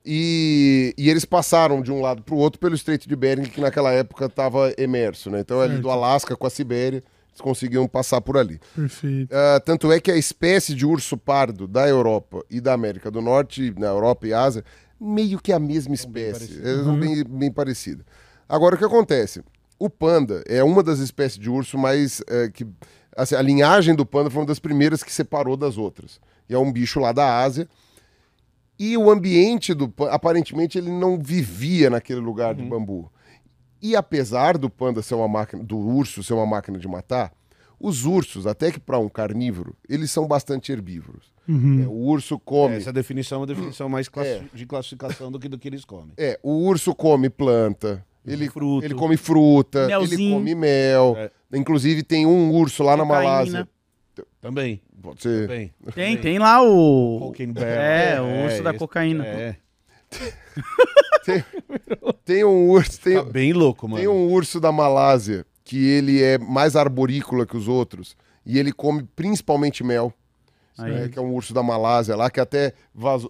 E, 0.06 0.94
e 0.98 1.10
eles 1.10 1.26
passaram 1.26 1.82
de 1.82 1.92
um 1.92 2.00
lado 2.00 2.22
para 2.22 2.36
o 2.36 2.38
outro 2.38 2.60
pelo 2.60 2.76
Estreito 2.76 3.10
de 3.10 3.16
Bering, 3.16 3.50
que 3.50 3.60
naquela 3.60 3.92
época 3.92 4.26
estava 4.26 4.72
emerso, 4.78 5.32
né? 5.32 5.40
Então 5.40 5.60
ali 5.60 5.80
do 5.80 5.90
Alasca 5.90 6.36
com 6.36 6.46
a 6.46 6.50
Sibéria, 6.50 7.04
eles 7.32 7.42
conseguiam 7.42 7.88
passar 7.88 8.22
por 8.22 8.38
ali. 8.38 8.60
Perfeito. 8.76 9.34
Ah, 9.34 9.60
tanto 9.66 9.92
é 9.92 10.00
que 10.00 10.12
a 10.12 10.16
espécie 10.16 10.76
de 10.76 10.86
urso 10.86 11.18
pardo 11.18 11.68
da 11.68 11.88
Europa 11.88 12.46
e 12.52 12.62
da 12.62 12.74
América 12.74 13.10
do 13.10 13.20
Norte, 13.20 13.74
na 13.78 13.88
Europa 13.88 14.28
e 14.28 14.34
Ásia, 14.34 14.64
meio 15.00 15.40
que 15.40 15.52
a 15.52 15.60
mesma 15.60 15.94
espécie. 15.94 16.60
É 16.68 16.76
bem, 17.00 17.24
bem 17.24 17.52
parecida. 17.52 18.06
Agora, 18.48 18.76
o 18.76 18.78
que 18.78 18.86
acontece? 18.86 19.44
O 19.78 19.90
panda 19.90 20.44
é 20.48 20.64
uma 20.64 20.82
das 20.82 21.00
espécies 21.00 21.38
de 21.40 21.50
urso 21.50 21.78
mais. 21.78 22.22
eh, 22.28 22.50
que, 22.54 22.66
assim, 23.16 23.36
a 23.36 23.42
linhagem 23.42 23.96
do 23.96 24.06
panda 24.06 24.30
foi 24.30 24.42
uma 24.42 24.48
das 24.48 24.60
primeiras 24.60 25.04
que 25.04 25.12
separou 25.12 25.58
das 25.58 25.78
outras. 25.78 26.20
E 26.50 26.54
é 26.54 26.58
um 26.58 26.72
bicho 26.72 27.00
lá 27.00 27.12
da 27.12 27.42
Ásia. 27.42 27.68
E 28.78 28.98
o 28.98 29.10
ambiente 29.10 29.74
do 29.74 29.88
panda, 29.90 30.12
aparentemente, 30.12 30.78
ele 30.78 30.90
não 30.90 31.18
vivia 31.18 31.90
naquele 31.90 32.20
lugar 32.20 32.54
de 32.56 32.64
bambu. 32.64 33.12
E 33.82 33.96
apesar 33.96 34.58
do 34.58 34.70
panda 34.70 35.02
ser 35.02 35.16
uma 35.16 35.28
máquina, 35.28 35.64
do 35.64 35.78
urso 35.78 36.24
ser 36.24 36.34
uma 36.34 36.46
máquina 36.46 36.78
de 36.78 36.88
matar, 36.88 37.32
os 37.80 38.06
ursos, 38.06 38.48
até 38.48 38.72
que 38.72 38.80
para 38.80 38.98
um 38.98 39.10
carnívoro, 39.10 39.76
eles 39.88 40.10
são 40.12 40.28
bastante 40.28 40.72
herbívoros. 40.72 41.35
Uhum. 41.48 41.84
É, 41.84 41.88
o 41.88 41.92
urso 41.92 42.40
come. 42.40 42.76
Essa 42.76 42.92
definição 42.94 43.38
é 43.38 43.42
uma 43.42 43.48
definição 43.48 43.88
mais 43.90 44.08
classi- 44.10 44.30
É. 44.30 44.44
de 44.54 44.66
classificação 44.66 45.32
do 45.32 45.40
que 45.40 45.48
do 45.48 45.58
que 45.58 45.68
eles 45.68 45.86
comem. 45.86 46.12
É, 46.18 46.40
o 46.42 46.52
urso 46.66 46.94
come 46.96 47.30
planta, 47.30 48.04
ele, 48.26 48.50
Fruto. 48.50 48.84
ele 48.86 48.94
come 48.96 49.16
fruta, 49.18 49.80
ele 49.84 49.88
Melzinho. 49.98 50.36
come 50.38 50.56
mel. 50.56 51.16
É. 51.18 51.32
Inclusive 51.58 52.02
tem 52.04 52.26
um 52.26 52.52
urso 52.52 52.84
lá 52.84 52.98
na. 52.98 53.06
Malásia. 53.06 53.68
Também. 54.42 54.82
Pode 55.02 55.22
ser. 55.22 55.48
Também. 55.48 55.74
Tem, 55.94 56.18
tem 56.18 56.40
lá 56.40 56.62
o. 56.64 57.20
Cocaine 57.20 57.54
bear. 57.54 57.68
É, 57.68 58.22
o 58.22 58.46
urso 58.46 58.64
da 58.64 58.74
cocaína. 58.74 59.26
É. 59.26 59.56
Tem 62.24 62.44
um 62.44 62.70
urso, 62.70 63.00
tem, 63.02 63.16
Tá 63.16 63.24
bem 63.24 63.54
louco, 63.54 63.88
mano. 63.88 64.00
tem 64.00 64.08
um 64.08 64.32
urso 64.32 64.60
da 64.60 64.72
Malásia 64.72 65.46
que 65.64 65.78
ele 65.88 66.22
é 66.22 66.38
mais 66.38 66.76
arborícola 66.76 67.46
que 67.46 67.58
os 67.58 67.68
outros 67.68 68.16
e 68.46 68.58
ele 68.60 68.72
come 68.72 69.04
principalmente 69.16 69.84
mel. 69.84 70.14
Aí. 70.78 70.92
né, 70.94 71.08
que 71.10 71.18
é 71.18 71.22
um 71.22 71.34
urso 71.34 71.54
da 71.54 71.64
Malásia 71.64 72.16
lá, 72.16 72.30
que 72.30 72.40
até 72.40 72.74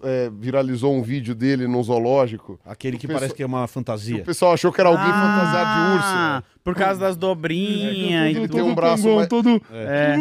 é, 0.02 0.30
viralizou 0.36 0.92
um 0.94 1.02
vídeo 1.02 1.34
dele 1.34 1.68
num 1.68 1.82
zoológico. 1.82 2.58
Aquele 2.64 2.96
que 2.98 3.06
O 3.06 3.08
pessoal- 3.08 3.20
parece 3.20 3.34
que 3.34 3.42
é 3.42 3.46
uma 3.46 3.64
O 3.64 3.68
fantasia. 3.68 4.22
pessoal 4.24 4.52
achou 4.54 4.72
que 4.72 4.80
era 4.80 4.88
alguém 4.90 5.04
Ah, 5.06 5.12
fantasiado 5.38 5.70
de 5.90 5.96
urso. 5.96 6.14
né? 6.14 6.42
Por 6.64 6.74
causa 6.74 6.98
das 7.00 7.16
dobrinhas 7.16 8.30
Ele 8.36 8.44
e 8.44 8.48
tem 8.48 8.60
um 8.62 8.64
tudo. 8.66 8.74
braço 8.74 9.08
mais- 9.14 9.28
todo... 9.28 9.62
É. 9.70 10.16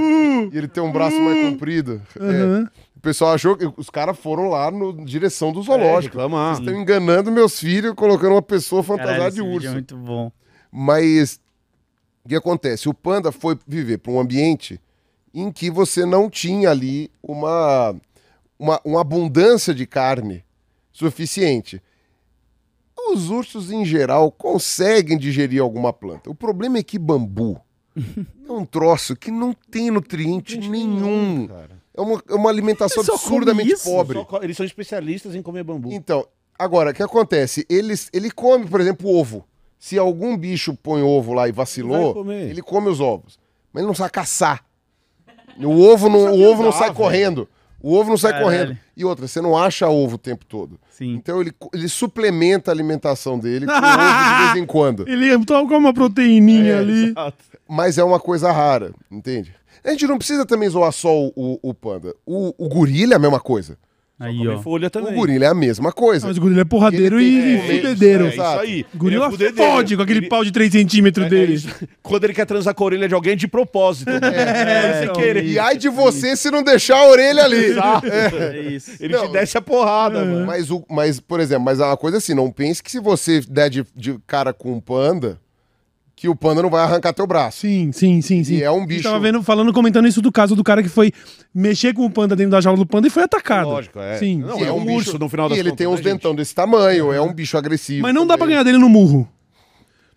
E 0.54 0.58
ele 0.58 0.68
tem 0.68 0.84
um 0.84 0.92
braço 0.92 1.20
mais 1.20 1.50
comprido. 1.50 2.02
É. 2.20 2.24
Aham. 2.24 2.70
O 2.96 3.00
pessoal 3.06 3.34
achou 3.34 3.56
que 3.56 3.72
os 3.78 3.90
caras 3.90 4.18
foram 4.18 4.50
lá 4.50 4.70
na 4.72 5.04
direção 5.06 5.52
do 5.52 5.60
É, 5.62 5.64
zoológico. 5.64 6.18
reclamar. 6.18 6.60
Estão 6.60 6.74
enganando 6.80 7.32
meus 7.32 7.60
filhos, 7.60 7.94
colocando 7.96 8.34
uma 8.34 8.42
pessoa 8.42 8.82
fantasiada 8.84 9.30
de 9.32 9.42
vídeo 9.42 9.54
urso. 9.54 9.68
é 9.68 9.72
muito 9.72 9.96
bom. 9.98 10.32
Mas 10.72 11.40
o 12.24 12.30
que 12.30 12.36
acontece? 12.36 12.90
O 12.90 12.94
panda 12.94 13.32
foi 13.32 13.58
viver 13.68 13.98
para 14.00 14.12
um 14.12 14.20
ambiente 14.20 14.80
em 15.36 15.52
que 15.52 15.70
você 15.70 16.06
não 16.06 16.30
tinha 16.30 16.72
ali 16.72 17.12
uma, 17.22 17.94
uma, 18.58 18.80
uma 18.86 19.02
abundância 19.02 19.76
de 19.76 19.86
carne 19.86 20.46
suficiente. 20.94 21.84
Os 23.12 23.30
ursos, 23.30 23.70
em 23.70 23.84
geral, 23.84 24.32
conseguem 24.32 25.18
digerir 25.18 25.62
alguma 25.62 25.92
planta. 25.92 26.30
O 26.30 26.36
problema 26.36 26.78
é 26.78 26.84
que 26.84 26.98
bambu 26.98 27.60
é 28.48 28.52
um 28.52 28.66
troço 28.66 29.14
que 29.14 29.30
não 29.30 29.54
tem 29.70 29.92
nutriente 29.92 30.58
nenhum. 30.58 31.48
cara. 31.48 31.84
É 31.94 32.02
uma, 32.02 32.24
é 32.30 32.34
uma 32.34 32.50
alimentação 32.50 33.04
absurdamente 33.04 33.76
pobre. 33.84 34.26
Só 34.30 34.40
Eles 34.42 34.56
são 34.56 34.66
especialistas 34.66 35.36
em 35.36 35.42
comer 35.42 35.64
bambu. 35.64 35.92
Então, 35.92 36.26
agora, 36.58 36.92
o 36.92 36.94
que 36.94 37.04
acontece? 37.04 37.66
Eles, 37.70 38.10
ele 38.14 38.32
come, 38.32 38.66
por 38.68 38.80
exemplo, 38.80 39.10
ovo. 39.10 39.46
Se 39.78 39.98
algum 39.98 40.36
bicho 40.36 40.74
põe 40.76 41.02
ovo 41.02 41.34
lá 41.34 41.48
e 41.48 41.52
vacilou, 41.52 42.26
ele 42.32 42.62
come 42.62 42.90
os 42.90 43.00
ovos. 43.00 43.38
Mas 43.72 43.82
ele 43.82 43.88
não 43.88 43.94
sabe 43.96 44.12
caçar. 44.12 44.66
O 45.58 45.82
ovo 45.82 46.10
não, 46.10 46.34
o 46.34 46.44
ovo 46.44 46.64
não 46.64 46.72
sai 46.72 46.94
correndo. 46.94 47.48
O 47.82 47.94
ovo 47.94 48.10
não 48.10 48.18
sai 48.18 48.32
Caralho. 48.32 48.46
correndo. 48.52 48.78
E 48.98 49.06
outra, 49.06 49.28
você 49.28 49.40
não 49.42 49.56
acha 49.56 49.88
ovo 49.88 50.16
o 50.16 50.18
tempo 50.18 50.44
todo. 50.46 50.80
Sim. 50.90 51.14
Então 51.14 51.40
ele, 51.42 51.54
ele 51.74 51.88
suplementa 51.88 52.72
a 52.72 52.74
alimentação 52.74 53.38
dele 53.38 53.66
com 53.66 53.72
ovo 53.78 54.38
de 54.38 54.44
vez 54.54 54.56
em 54.64 54.66
quando. 54.66 55.08
Ele 55.08 55.46
toma 55.46 55.78
uma 55.78 55.94
proteininha 55.94 56.80
ali. 56.80 57.10
Exato. 57.10 57.38
Mas 57.68 57.98
é 57.98 58.04
uma 58.04 58.20
coisa 58.20 58.52
rara, 58.52 58.92
entende? 59.12 59.54
A 59.84 59.92
gente 59.92 60.08
não 60.08 60.18
precisa 60.18 60.46
também 60.46 60.68
zoar 60.68 60.92
só 60.92 61.14
o, 61.16 61.32
o- 61.36 61.60
o 61.62 61.74
panda. 61.74 62.16
O, 62.26 62.54
o 62.58 62.68
gorila 62.68 63.14
é 63.14 63.18
a 63.18 63.20
mesma 63.20 63.40
coisa. 63.40 63.78
Aí, 64.18 64.48
ó. 64.48 64.60
folha 64.60 64.88
O 64.88 64.90
também. 64.90 65.14
gorila 65.14 65.44
é 65.44 65.48
a 65.50 65.54
mesma 65.54 65.92
coisa. 65.92 66.26
Mas 66.26 66.38
o 66.38 66.42
gorila 66.42 66.62
é 66.62 66.66
porradeiro 66.66 67.20
Ele 67.20 67.28
e, 67.28 67.42
tem 67.42 67.54
e 67.54 67.58
que 67.58 67.62
comer- 67.68 67.82
fudedeiro. 67.82 68.24
É 68.24 68.28
isso 68.30 68.36
Exato. 68.38 68.60
aí. 68.62 68.86
O 68.94 68.98
gorila 68.98 69.26
Ele 69.26 69.28
é 69.28 69.32
fudedeiro. 69.38 69.72
fode 69.72 69.96
com 69.98 70.02
aquele 70.04 70.20
Ele- 70.20 70.30
pau 70.30 70.44
de 70.46 70.52
3 70.52 70.72
centímetros 70.72 71.24
É, 71.26 71.28
é 71.28 71.30
dele. 71.30 71.54
isso. 71.54 71.68
Quando 72.02 72.24
ele 72.24 72.34
quer 72.34 72.46
transar 72.46 72.74
com 72.74 72.84
a 72.84 72.86
orelha 72.88 73.08
de 73.10 73.14
alguém 73.14 73.34
é 73.34 73.36
de 73.36 73.48
propósito. 73.48 74.10
né? 74.10 74.20
É, 74.24 74.94
sem 74.94 75.04
então, 75.04 75.16
querer. 75.16 75.46
E 75.46 75.60
ai 75.60 75.78
de 75.78 75.90
você 75.90 76.36
se 76.38 76.50
não 76.50 76.64
deixar 76.64 76.98
a 76.98 77.08
orelha 77.10 77.44
ali. 77.44 77.58
Exato. 77.66 78.08
É 78.08 78.60
isso. 78.62 78.92
Ele 79.02 79.14
Não. 79.18 79.28
te 79.28 79.34
desce 79.34 79.58
a 79.58 79.62
porrada, 79.62 80.24
mano. 80.24 80.46
Mas, 80.46 80.72
o, 80.72 80.86
mas, 80.90 81.20
por 81.20 81.42
exemplo, 81.42 81.66
mas 81.66 81.82
é 81.82 81.86
uma 81.86 81.98
coisa 81.98 82.18
assim, 82.18 82.34
não 82.34 82.50
pense 82.50 82.82
que 82.82 82.90
se 82.92 83.00
você 83.02 83.42
der 83.42 83.70
de, 83.70 83.86
de 83.96 84.18
cara 84.26 84.54
com 84.54 84.72
um 84.72 84.80
panda, 84.80 85.38
que 86.16 86.30
o 86.30 86.36
panda 86.36 86.62
não 86.62 86.70
vai 86.70 86.82
arrancar 86.82 87.12
teu 87.14 87.28
braço. 87.28 87.60
Sim, 87.60 87.92
sim, 87.92 88.22
sim, 88.22 88.44
sim. 88.44 88.56
E 88.56 88.64
é 88.64 88.72
um 88.72 88.80
gente 88.80 88.88
bicho. 88.88 89.04
Tava 89.04 89.20
vendo, 89.20 89.44
falando, 89.44 89.74
comentando 89.74 90.08
isso 90.08 90.22
do 90.22 90.32
caso 90.32 90.56
do 90.56 90.64
cara 90.64 90.82
que 90.82 90.88
foi 90.88 91.12
mexer 91.54 91.94
com 91.94 92.06
o 92.06 92.10
panda 92.10 92.36
dentro 92.36 92.52
da 92.52 92.62
jaula 92.62 92.78
do 92.80 92.86
panda 92.86 93.08
e 93.08 93.10
foi 93.10 93.24
atacado. 93.24 93.68
Lógico, 93.68 94.00
é. 94.00 94.18
Sim. 94.18 94.40
Não, 94.40 94.60
E 94.60 94.64
é 94.64 94.72
um 94.72 94.90
urso 94.94 95.20
no 95.20 95.28
final 95.28 95.48
E 95.48 95.50
das 95.50 95.58
ele 95.60 95.70
contas, 95.72 95.78
tem 95.78 95.88
uns 95.88 95.92
né, 95.92 96.04
gente? 96.04 96.14
dentão 96.14 96.34
desse 96.34 96.56
tamanho, 96.56 97.12
é 97.12 97.20
um 97.20 97.34
bicho 97.34 97.58
agressivo. 97.58 98.02
Mas 98.04 98.14
não 98.14 98.26
dá 98.26 98.36
pra 98.38 98.46
também. 98.46 98.54
ganhar 98.56 98.64
dele 98.64 98.78
no 98.78 98.88
murro. 98.88 99.28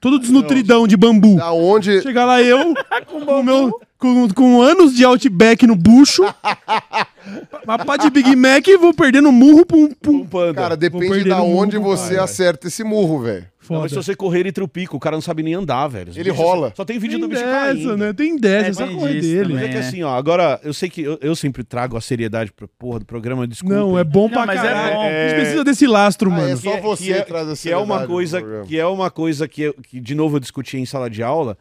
Todo 0.01 0.21
desnutridão 0.21 0.87
de 0.87 0.97
bambu. 0.97 1.35
Da 1.35 1.51
onde. 1.53 2.01
Chegar 2.03 2.25
lá 2.25 2.41
eu, 2.41 2.73
com, 3.07 3.43
meu, 3.43 3.81
com, 3.99 4.29
com 4.29 4.63
anos 4.63 4.95
de 4.95 5.05
outback 5.05 5.67
no 5.67 5.75
bucho, 5.75 6.23
uma 7.67 7.79
pá 7.85 7.97
de 7.97 8.09
Big 8.09 8.37
Mac 8.37 8.67
e 8.69 8.77
vou 8.77 8.95
perdendo 8.95 9.33
murro 9.33 9.67
pra 9.67 9.77
um... 9.77 9.89
pra 9.89 10.13
panda. 10.31 10.55
Cara, 10.55 10.77
depende 10.77 11.25
da 11.25 11.43
onde 11.43 11.77
murro, 11.77 11.97
você 11.97 12.15
vai, 12.15 12.25
acerta 12.25 12.69
esse 12.69 12.85
murro, 12.85 13.23
velho. 13.23 13.47
Não, 13.71 13.77
Foda. 13.77 13.81
mas 13.83 13.91
se 13.93 13.97
você 13.97 14.15
correr 14.17 14.47
e 14.47 14.53
trupica, 14.53 14.97
o 14.97 15.01
cara 15.01 15.17
não 15.17 15.21
sabe 15.21 15.43
nem 15.43 15.55
andar, 15.55 15.87
velho. 15.89 16.11
Os 16.11 16.17
Ele 16.17 16.31
bichos- 16.31 16.45
rola. 16.45 16.73
Só 16.77 16.85
tem 16.85 16.99
vídeo 16.99 17.19
Tem 17.19 17.21
do 17.21 17.29
bicho 17.29 17.43
dessa, 17.43 17.53
caindo. 17.67 17.97
né? 17.97 18.13
Tem 18.13 18.37
dessa, 18.39 18.67
É, 18.67 18.71
é 18.71 18.73
só 18.73 18.87
tem 18.87 18.97
correr 18.97 19.21
dele. 19.21 19.55
Mas 19.55 19.63
é 19.63 19.67
também. 19.67 19.69
que 19.71 19.77
É. 19.77 19.81
assim, 19.81 20.03
ó, 20.03 20.17
agora 20.17 20.61
eu 20.65 20.73
sei 20.75 20.89
que 20.89 21.03
eu, 21.03 21.19
eu 21.21 21.35
sempre 21.37 21.63
trago 21.63 21.97
a 21.97 22.01
seriedade 22.01 22.51
pra 22.53 22.67
porra 22.79 22.99
do 23.01 23.05
programa, 23.05 23.47
desculpa. 23.47 23.75
Não, 23.77 23.99
é 23.99 24.05
bom 24.05 24.23
Não, 24.23 24.31
pra 24.31 24.47
mas 24.47 24.59
é 24.61 24.63
caralho. 24.63 24.95
bom. 24.95 25.03
A 25.03 25.11
gente 25.29 25.35
precisa 25.41 25.65
desse 25.65 25.87
lastro, 25.87 26.31
Ah, 26.31 26.37
mano. 26.37 26.49
é 26.53 26.57
só 26.57 26.77
você 26.81 27.05
que 27.05 27.13
é, 27.13 27.23
traz 27.23 27.49
a 27.49 27.57
que 27.57 27.71
é 27.71 27.77
uma 27.77 27.87
seriedade 27.99 28.07
coisa 28.13 28.43
que 28.67 28.79
é 28.79 28.87
uma 28.87 29.11
coisa 29.11 29.49
que, 29.49 29.73
que 29.89 30.01
de 30.01 30.15
novo 30.15 30.37
eu 30.37 30.41
discuti 30.41 30.77
em 30.79 30.87
sala 30.87 31.09
de 31.11 31.23
aula 31.23 31.57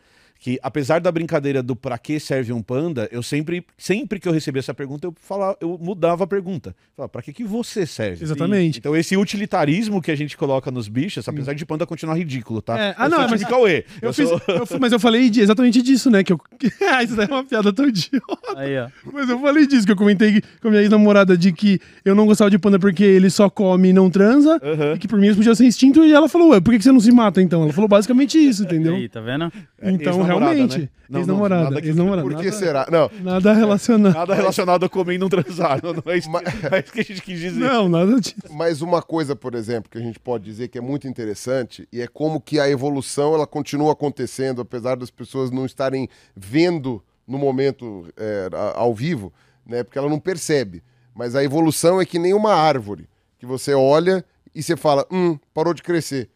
que 0.48 0.60
apesar 0.64 1.02
da 1.02 1.12
brincadeira 1.12 1.62
do 1.62 1.76
pra 1.76 1.98
que 1.98 2.20
serve 2.20 2.54
um 2.54 2.62
panda 2.62 3.10
eu 3.12 3.22
sempre 3.22 3.66
sempre 3.78 4.18
que 4.18 4.28
eu 4.30 4.32
recebia 4.32 4.60
essa 4.62 4.74
pergunta 4.74 5.06
eu 5.08 5.14
falava 5.20 5.58
eu 5.60 5.78
mudava 5.82 6.24
a 6.24 6.28
pergunta 6.28 6.74
falava 6.96 7.10
para 7.10 7.22
que 7.22 7.34
que 7.34 7.44
você 7.44 7.86
serve 7.86 8.24
Exatamente. 8.24 8.80
então 8.80 8.96
esse 8.96 9.18
utilitarismo 9.18 10.02
que 10.02 10.10
a 10.10 10.16
gente 10.16 10.38
coloca 10.38 10.72
nos 10.72 10.88
bichos 10.88 11.28
apesar 11.28 11.54
de 11.54 11.66
panda 11.66 11.86
continuar 11.86 12.16
ridículo 12.16 12.62
tá 12.62 12.80
É, 12.80 12.96
ah, 12.98 13.06
eu 13.06 13.10
não, 13.10 13.18
sou 13.20 13.30
mas- 13.32 13.44
Cauê. 13.44 13.86
Eu 14.02 14.10
Eu 14.10 14.14
fiz, 14.14 14.30
sou- 14.30 14.42
eu 14.48 14.80
mas 14.80 14.92
eu 14.92 15.00
falei 15.00 15.30
exatamente 15.34 15.82
disso, 15.82 16.10
né? 16.10 16.24
Que 16.24 16.34
eu... 16.34 16.40
Ah, 16.90 17.04
Isso 17.04 17.16
daí 17.16 17.28
é 17.30 17.34
uma 17.34 17.44
piada 17.44 17.72
tão 17.74 17.88
idiota. 17.88 18.56
Aí, 18.56 18.78
ó. 18.78 18.88
Mas 19.12 19.30
eu 19.30 19.40
falei 19.40 19.66
disso, 19.68 19.86
que 19.86 19.92
eu 19.92 19.96
comentei 19.96 20.42
com 20.62 20.68
a 20.68 20.72
minha 20.72 20.82
ex-namorada 20.82 21.38
de 21.38 21.52
que 21.52 21.80
eu 22.06 22.14
não 22.16 22.26
gostava 22.26 22.50
de 22.50 22.58
panda 22.58 22.78
porque 22.80 23.04
ele 23.04 23.30
só 23.30 23.50
come 23.50 23.90
e 23.90 23.94
não 23.94 24.10
transa. 24.10 24.60
E 24.96 25.00
que 25.00 25.08
por 25.08 25.20
mim 25.20 25.28
eles 25.28 25.38
podiam 25.38 25.56
ser 25.56 25.66
instinto. 25.66 26.04
E 26.06 26.12
ela 26.14 26.28
falou, 26.30 26.50
ué, 26.50 26.60
por 26.62 26.72
que 26.72 26.78
que 26.78 26.84
você 26.84 26.92
não 26.92 27.00
se 27.00 27.12
mata 27.12 27.42
então? 27.42 27.64
Ela 27.64 27.74
falou 27.74 27.88
basicamente 27.88 28.38
isso, 28.38 28.64
entendeu? 28.68 28.96
Aí, 28.96 29.08
tá 29.10 29.22
vendo? 29.22 29.46
É, 29.82 29.92
então, 29.92 30.14
ex-namorada, 30.14 30.37
realmente. 30.40 30.78
né? 30.80 30.90
Não, 31.10 31.14
não, 31.14 31.20
Ex-namorada. 31.22 31.64
nada 31.64 31.82
que- 31.82 31.88
Ex-namorada. 31.88 32.28
Por 32.30 32.38
que 32.42 32.52
será? 32.52 32.88
Não. 32.92 33.10
Nada 33.22 33.54
relacionado. 33.54 34.14
nada 34.14 34.36
relacionado 34.36 34.86
a 34.86 34.90
comer 34.90 35.16
e 35.16 35.18
não 35.18 35.30
transar 35.30 35.80
não, 35.82 35.94
não 35.94 36.04
é 36.06 36.18
isso, 36.18 36.30
Mas- 36.30 36.44
não 36.62 36.70
é 36.78 36.80
isso 36.82 36.92
que 36.94 37.00
a 37.00 37.04
gente 37.04 37.22
quis 37.22 37.40
dizer 37.40 37.60
Não, 37.60 37.88
nada 37.88 38.20
disso. 38.20 38.36
Mas 38.52 38.82
uma 38.82 39.02
coisa, 39.02 39.36
por 39.36 39.56
exemplo, 39.56 39.90
que 39.90 39.98
a 39.98 40.02
gente 40.02 40.20
pode 40.20 40.44
dizer 40.44 40.68
que 40.68 40.78
é 40.78 40.82
muito 40.82 41.08
interessante 41.08 41.88
e 41.92 42.02
é 42.02 42.08
como 42.08 42.42
que 42.42 42.60
a 42.60 42.70
evolução 42.70 43.34
ela 43.34 43.48
continua 43.48 43.94
acontecendo, 43.94 44.62
apesar 44.62 44.96
das 44.98 45.10
pessoas 45.10 45.50
não 45.52 45.66
estarem 45.66 46.10
vendo 46.36 47.02
no 47.28 47.38
momento 47.38 48.08
é, 48.18 48.50
ao 48.76 48.94
vivo, 48.94 49.32
né? 49.66 49.84
Porque 49.84 49.98
ela 49.98 50.10
não 50.10 50.20
percebe. 50.20 50.82
Mas 51.16 51.36
a 51.36 51.44
evolução 51.44 52.00
é 52.00 52.06
que 52.06 52.20
nem 52.20 52.34
uma 52.34 52.54
árvore 52.54 53.08
que 53.40 53.46
você 53.46 53.74
olha 53.74 54.24
e 54.54 54.62
você 54.64 54.76
fala, 54.78 55.06
hum, 55.12 55.38
parou 55.54 55.74
de 55.74 55.84
crescer. 55.84 56.30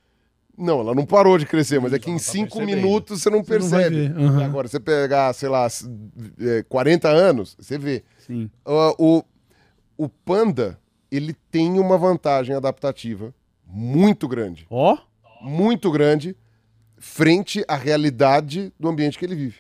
Não, 0.62 0.80
ela 0.82 0.94
não 0.94 1.06
parou 1.06 1.38
de 1.38 1.46
crescer, 1.46 1.80
mas 1.82 1.92
é 1.94 1.98
que 2.00 2.10
em 2.12 2.18
tá 2.18 2.20
cinco 2.20 2.58
percebendo. 2.60 2.84
minutos 2.86 3.22
você 3.22 3.30
não 3.30 3.44
Você 3.44 3.58
não 3.58 3.70
percebe. 3.70 3.96
ver, 4.10 4.18
aham. 4.18 4.46
Agora, 4.46 4.68
você 4.68 4.80
pegar, 4.80 5.34
sei 5.34 5.50
lá, 5.50 5.66
s- 5.66 5.90
é, 6.40 6.64
40 6.70 7.10
anos, 7.10 7.56
você 7.60 7.78
vê. 7.78 8.04
Sim. 8.20 8.50
Ah, 8.66 8.94
o, 9.00 9.24
o 9.98 10.08
panda, 10.08 10.80
ele 11.10 11.34
tem 11.50 11.80
uma 11.80 11.98
vantagem 11.98 12.56
adaptativa 12.56 13.34
muito 13.66 14.28
grande. 14.28 14.68
Ó. 14.70 14.98
Muito 15.42 15.90
grande 15.90 16.36
frente 16.98 17.66
à 17.68 17.76
realidade 17.76 18.72
do 18.80 18.88
ambiente 18.88 19.18
que 19.18 19.26
ele 19.26 19.34
vive. 19.36 19.60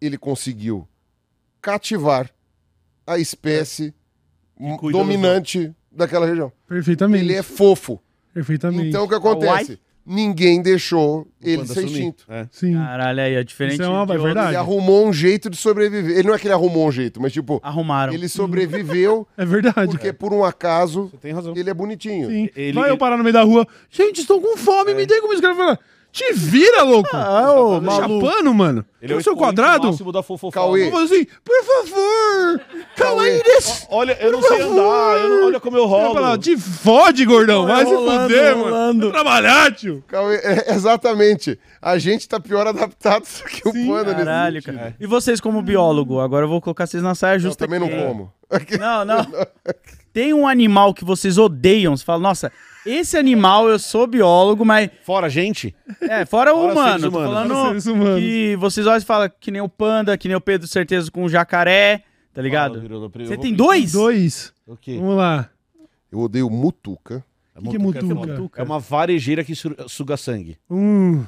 Ele 0.00 0.18
conseguiu 0.18 0.86
cativar 1.62 2.30
a 3.06 3.18
espécie 3.18 3.94
dos 4.58 4.92
dominante 4.92 5.74
daquela 5.90 6.26
região. 6.26 6.52
Perfeitamente. 6.68 7.24
Ele 7.24 7.34
é 7.34 7.42
fofo. 7.42 7.98
Perfeitamente. 8.34 8.88
Então 8.88 9.04
o 9.04 9.08
que 9.08 9.14
acontece? 9.14 9.78
Ninguém 10.06 10.60
deixou 10.60 11.26
ele 11.42 11.64
ser 11.66 11.74
sumir. 11.76 11.86
extinto. 11.92 12.26
É. 12.28 12.46
Sim. 12.52 12.74
Caralho, 12.74 13.20
aí, 13.22 13.38
ó. 13.38 13.42
Diferente 13.42 13.74
Isso 13.74 13.82
é 13.84 13.88
uma- 13.88 14.04
de 14.04 14.12
é 14.12 14.14
outros. 14.16 14.22
verdade. 14.22 14.48
Ele 14.50 14.56
arrumou 14.58 15.06
um 15.08 15.12
jeito 15.14 15.48
de 15.48 15.56
sobreviver. 15.56 16.18
Ele 16.18 16.28
não 16.28 16.34
é 16.34 16.38
que 16.38 16.46
ele 16.46 16.52
arrumou 16.52 16.86
um 16.88 16.92
jeito, 16.92 17.22
mas 17.22 17.32
tipo, 17.32 17.58
Arrumaram. 17.62 18.12
ele 18.12 18.28
sobreviveu 18.28 19.26
É 19.38 19.46
verdade. 19.46 19.86
porque 19.90 20.12
por 20.12 20.34
um 20.34 20.44
acaso 20.44 21.08
você 21.10 21.16
tem 21.16 21.32
razão 21.32 21.54
ele 21.60 21.70
é 21.70 21.74
bonitinho. 21.74 22.28
Sim. 22.28 22.50
Ele- 22.54 22.74
Vai 22.78 22.90
eu 22.90 22.98
parar 22.98 23.16
no 23.16 23.22
meio 23.24 23.32
da 23.32 23.42
rua. 23.44 23.66
Gente, 23.88 24.20
estou 24.20 24.42
com 24.42 24.58
fome, 24.58 24.92
me 24.92 25.06
dê 25.06 25.22
caras 25.40 25.56
falam, 25.56 25.78
te 26.14 26.32
vira, 26.32 26.82
louco. 26.84 27.08
Ah, 27.12 27.52
ô, 27.52 27.74
Tá 27.74 27.80
maluco. 27.80 28.24
chapando, 28.26 28.54
mano. 28.54 28.84
Ele 29.02 29.12
é 29.12 29.16
o 29.16 29.20
seu 29.22 29.32
expoente 29.32 29.56
quadrado? 29.56 29.88
máximo 29.88 30.12
da 30.12 30.22
fofofa. 30.22 30.54
Cauê. 30.54 30.86
Eu 30.86 30.92
falo 30.92 31.04
assim, 31.04 31.26
por 31.44 31.64
favor, 31.64 32.60
calma 32.96 33.22
aí 33.24 33.42
desse. 33.42 33.84
Olha, 33.90 34.16
eu 34.20 34.30
não 34.32 34.40
sei 34.42 34.60
andar, 34.62 35.18
eu 35.18 35.28
não, 35.28 35.46
olha 35.46 35.58
como 35.60 35.76
eu 35.76 35.82
Eu 35.82 35.88
rolo. 35.88 36.14
falo, 36.14 36.38
te 36.38 36.56
fode, 36.56 37.24
gordão. 37.24 37.66
Vai 37.66 37.84
se 37.84 37.92
rolando, 37.92 38.22
fuder, 38.22 38.56
rolando. 38.56 38.70
mano. 38.70 39.00
Vai 39.00 39.10
trabalhar, 39.10 39.72
tio. 39.74 40.04
Cauê, 40.06 40.36
é, 40.36 40.72
exatamente. 40.72 41.58
A 41.82 41.98
gente 41.98 42.28
tá 42.28 42.38
pior 42.38 42.66
adaptado 42.66 43.24
do 43.24 43.44
que 43.50 43.68
o 43.68 43.72
panda 43.72 44.12
nesse 44.12 44.24
Caralho, 44.24 44.62
sentido. 44.62 44.78
cara. 44.78 44.96
E 45.00 45.06
vocês, 45.06 45.40
como 45.40 45.60
biólogo, 45.62 46.20
agora 46.20 46.44
eu 46.44 46.48
vou 46.48 46.60
colocar 46.60 46.86
vocês 46.86 47.02
na 47.02 47.14
saia 47.16 47.34
Eu 47.36 47.40
justa. 47.40 47.66
também 47.66 47.80
não 47.80 47.88
aqui. 47.88 47.96
como. 48.06 48.32
Não, 48.78 49.04
não. 49.04 49.26
Tem 50.14 50.32
um 50.32 50.46
animal 50.46 50.94
que 50.94 51.04
vocês 51.04 51.36
odeiam. 51.38 51.96
Você 51.96 52.04
fala, 52.04 52.20
nossa, 52.20 52.52
esse 52.86 53.16
animal 53.16 53.68
eu 53.68 53.78
sou 53.78 54.06
biólogo, 54.06 54.64
mas. 54.64 54.90
Fora 55.02 55.28
gente, 55.28 55.74
É, 56.00 56.24
fora 56.24 56.54
o 56.54 56.70
humano. 56.70 56.88
seres 56.88 57.02
Tô 57.02 57.08
humanos. 57.08 57.28
falando 57.32 57.54
Fora 57.54 57.68
seres 57.68 57.86
humanos. 57.86 58.20
que 58.20 58.56
vocês 58.56 58.86
olham 58.86 58.98
e 58.98 59.04
falam 59.04 59.30
que 59.40 59.50
nem 59.50 59.60
o 59.62 59.68
panda, 59.68 60.16
que 60.18 60.28
nem 60.28 60.36
o 60.36 60.40
Pedro, 60.40 60.66
certeza, 60.68 61.10
com 61.10 61.24
o 61.24 61.28
jacaré, 61.28 62.02
tá 62.32 62.40
ligado? 62.42 62.80
Você 63.26 63.36
tem 63.38 63.54
dois? 63.54 63.92
Dois. 63.92 64.52
O 64.66 64.76
quê? 64.76 64.96
Vamos 64.98 65.16
lá. 65.16 65.48
Eu 66.10 66.20
odeio 66.20 66.48
mutuca. 66.50 67.24
O 67.56 67.62
que, 67.62 67.70
que 67.70 67.76
é 67.76 67.78
mutuca? 68.14 68.60
É 68.60 68.64
uma 68.64 68.80
varejeira 68.80 69.44
que 69.44 69.54
su- 69.54 69.74
suga 69.88 70.16
sangue. 70.16 70.58
Hum, 70.68 71.16
não. 71.18 71.26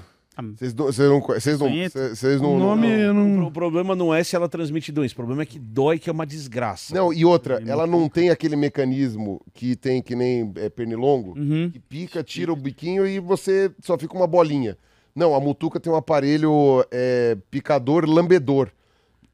Vocês 0.56 0.74
não. 0.74 0.86
Vocês 1.20 1.58
não. 1.58 1.68
Vocês 2.14 2.40
não, 2.40 2.56
o 2.56 2.58
nome 2.58 2.88
não, 3.06 3.14
não... 3.14 3.36
pro- 3.36 3.46
O 3.46 3.50
problema 3.52 3.94
não 3.96 4.14
é 4.14 4.22
se 4.22 4.36
ela 4.36 4.48
transmite 4.48 4.92
doença, 4.92 5.12
o 5.14 5.16
problema 5.16 5.42
é 5.42 5.46
que 5.46 5.58
dói, 5.58 5.98
que 5.98 6.10
é 6.10 6.12
uma 6.12 6.26
desgraça. 6.26 6.94
não, 6.94 7.12
e 7.12 7.24
outra, 7.24 7.62
ela 7.66 7.86
não 7.86 8.08
tem 8.08 8.28
aquele 8.30 8.54
mecanismo 8.56 9.40
que 9.54 9.74
tem 9.76 10.02
que 10.02 10.14
nem 10.14 10.52
é, 10.56 10.68
pernilongo, 10.68 11.38
Uhum. 11.38 11.70
que 11.72 11.78
pica, 11.78 12.22
tira 12.22 12.52
o 12.52 12.56
biquinho 12.56 13.06
e 13.06 13.18
você 13.18 13.70
só 13.82 13.96
fica 13.96 14.14
uma 14.14 14.26
bolinha. 14.26 14.76
Não, 15.14 15.34
a 15.34 15.40
mutuca 15.40 15.80
tem 15.80 15.90
um 15.90 15.96
aparelho 15.96 16.84
é, 16.90 17.36
picador 17.50 18.04
lambedor. 18.06 18.68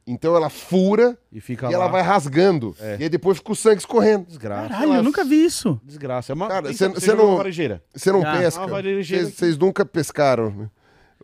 Então 0.07 0.35
ela 0.35 0.49
fura 0.51 1.17
E 1.33 1.41
fica 1.41 1.71
e 1.71 1.75
ela 1.75 1.87
vai 1.87 2.03
rasgando. 2.03 2.75
É. 2.81 2.97
E 2.99 3.03
aí 3.05 3.09
depois 3.09 3.39
fica 3.39 3.53
o 3.53 3.57
sangue 3.57 3.79
escorrendo. 3.79 4.25
Desgraça. 4.27 4.69
Caralho, 4.69 4.95
eu 4.95 5.03
nunca 5.03 5.25
vi 5.25 5.45
isso. 5.45 5.81
Desgraça. 5.85 6.33
É 6.33 6.35
uma, 6.35 6.49
Cara, 6.49 6.73
você 6.73 7.15
não- 7.15 7.27
uma 7.29 7.37
varejeira. 7.37 7.83
Você 7.95 8.11
não 8.11 8.21
Ah, 8.27 8.37
pesca? 8.37 8.61
uma 8.61 8.67
varejeira 8.69 9.25
Vocês 9.25 9.35
vocês 9.37 9.59
nunca 9.59 9.85
pescaram. 9.87 10.69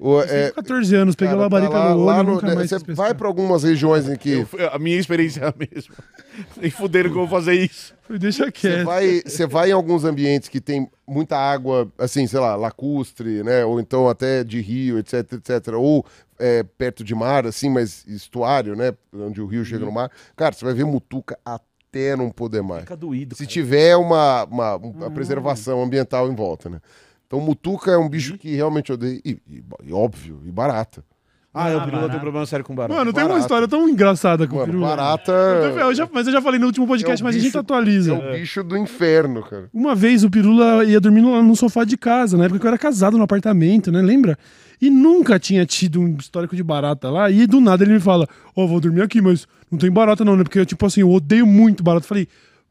O, 0.00 0.20
é, 0.22 0.52
14 0.52 0.94
anos, 0.94 1.16
peguei 1.16 1.30
cara, 1.34 1.40
a 1.40 1.42
labarica 1.44 1.72
tá 1.72 1.84
lá- 1.86 1.94
no 1.94 2.04
lá 2.04 2.18
olho, 2.18 2.26
no- 2.28 2.34
nunca 2.34 2.54
mais 2.54 2.70
Você 2.70 2.78
vai 2.94 3.12
pra 3.14 3.26
algumas 3.26 3.64
regiões 3.64 4.08
em 4.08 4.14
que 4.16 4.46
Eu- 4.56 4.70
a 4.72 4.78
minha 4.78 4.96
experiência 4.96 5.40
é 5.40 5.48
a 5.48 5.54
mesma. 5.58 5.94
Nem 6.56 6.70
fuderam 6.70 7.10
que 7.10 7.16
eu 7.16 7.26
vou 7.26 7.28
fazer 7.28 7.54
isso. 7.54 7.92
Deixa 8.08 8.44
Você 8.44 8.52
quieto. 8.52 8.84
vai, 8.86 9.20
você 9.26 9.46
vai 9.46 9.70
em 9.70 9.72
alguns 9.72 10.04
ambientes 10.04 10.48
que 10.48 10.60
tem 10.60 10.88
muita 11.06 11.36
água, 11.36 11.90
assim, 11.98 12.26
sei 12.28 12.38
lá, 12.38 12.54
lacustre, 12.54 13.42
né? 13.42 13.64
Ou 13.64 13.80
então 13.80 14.08
até 14.08 14.44
de 14.44 14.60
rio, 14.60 14.98
etc, 14.98 15.32
etc. 15.32 15.74
Ou 15.74 16.06
é, 16.38 16.62
perto 16.62 17.02
de 17.02 17.14
mar, 17.14 17.44
assim, 17.44 17.68
mas 17.68 18.06
estuário, 18.06 18.76
né? 18.76 18.92
Onde 19.12 19.40
o 19.40 19.46
rio 19.46 19.64
chega 19.64 19.84
no 19.84 19.90
mar. 19.92 20.10
Cara, 20.36 20.54
você 20.54 20.64
vai 20.64 20.74
ver 20.74 20.84
mutuca 20.84 21.36
até 21.44 22.14
não 22.16 22.30
poder 22.30 22.62
mais. 22.62 22.82
Fica 22.82 22.96
doído. 22.96 23.34
Se 23.34 23.42
cara. 23.42 23.50
tiver 23.52 23.96
uma, 23.96 24.44
uma, 24.44 24.76
uma 24.76 25.10
preservação 25.10 25.82
ambiental 25.82 26.30
em 26.30 26.34
volta, 26.36 26.68
né? 26.70 26.80
Então, 27.28 27.40
mutuca 27.40 27.90
é 27.92 27.96
um 27.98 28.08
bicho 28.08 28.32
Uhum. 28.32 28.38
que 28.38 28.54
realmente 28.56 28.90
eu 28.90 28.94
odeio. 28.94 29.20
E, 29.24 29.38
e- 29.48 29.62
e 29.86 29.92
óbvio, 29.92 30.40
e 30.46 30.50
barata. 30.50 31.04
Ah, 31.52 31.68
é, 31.70 31.76
o 31.76 31.80
Ah, 31.80 31.84
Pirula 31.84 32.08
tem 32.08 32.20
problema 32.20 32.46
sério 32.46 32.64
com 32.64 32.74
barata. 32.74 32.98
Mano, 32.98 33.12
tem 33.12 33.24
uma 33.24 33.38
história 33.38 33.66
tão 33.66 33.88
engraçada 33.88 34.46
com 34.46 34.54
o 34.56 34.58
Mano, 34.60 34.72
pirula. 34.72 34.88
barata 34.88 35.32
Eu 35.32 35.94
já- 35.94 36.08
mas 36.12 36.26
eu 36.26 36.32
já 36.32 36.40
falei 36.42 36.58
no 36.60 36.66
último 36.66 36.86
podcast, 36.86 37.20
É 37.20 37.22
o 37.22 37.26
mas 37.26 37.34
a 37.34 37.38
gente 37.38 37.48
bicho- 37.48 37.58
atualiza. 37.58 38.14
é 38.14 38.16
o 38.16 38.32
bicho 38.38 38.62
do 38.62 38.76
inferno, 38.76 39.42
cara. 39.42 39.68
Uma 39.74 39.94
vez 39.94 40.22
o 40.24 40.30
Pirula 40.30 40.84
ia 40.84 41.00
dormindo 41.00 41.30
lá 41.30 41.42
no 41.42 41.56
sofá 41.56 41.84
de 41.84 41.96
casa, 41.96 42.36
na 42.36 42.44
época 42.44 42.60
que 42.60 42.66
eu 42.66 42.68
era 42.68 42.78
casado 42.78 43.16
no 43.18 43.24
apartamento, 43.24 43.90
né? 43.90 44.00
Lembra? 44.00 44.38
E 44.80 44.88
nunca 44.88 45.38
tinha 45.38 45.66
tido 45.66 46.00
um 46.00 46.16
histórico 46.18 46.54
de 46.54 46.62
barata 46.62 47.10
lá. 47.10 47.28
E 47.30 47.46
do 47.46 47.60
nada 47.60 47.82
ele 47.82 47.94
me 47.94 48.00
fala: 48.00 48.28
Ó, 48.54 48.66
vou 48.66 48.78
dormir 48.78 49.02
aqui, 49.02 49.20
mas 49.20 49.46
não 49.70 49.78
tem 49.78 49.90
barata 49.90 50.24
não, 50.24 50.36
né? 50.36 50.44
Porque, 50.44 50.64
tipo 50.64 50.86
assim, 50.86 51.00
eu 51.00 51.10
odeio 51.10 51.46
muito 51.46 51.82
barata. 51.82 52.04
Eu 52.04 52.08
falei. 52.08 52.28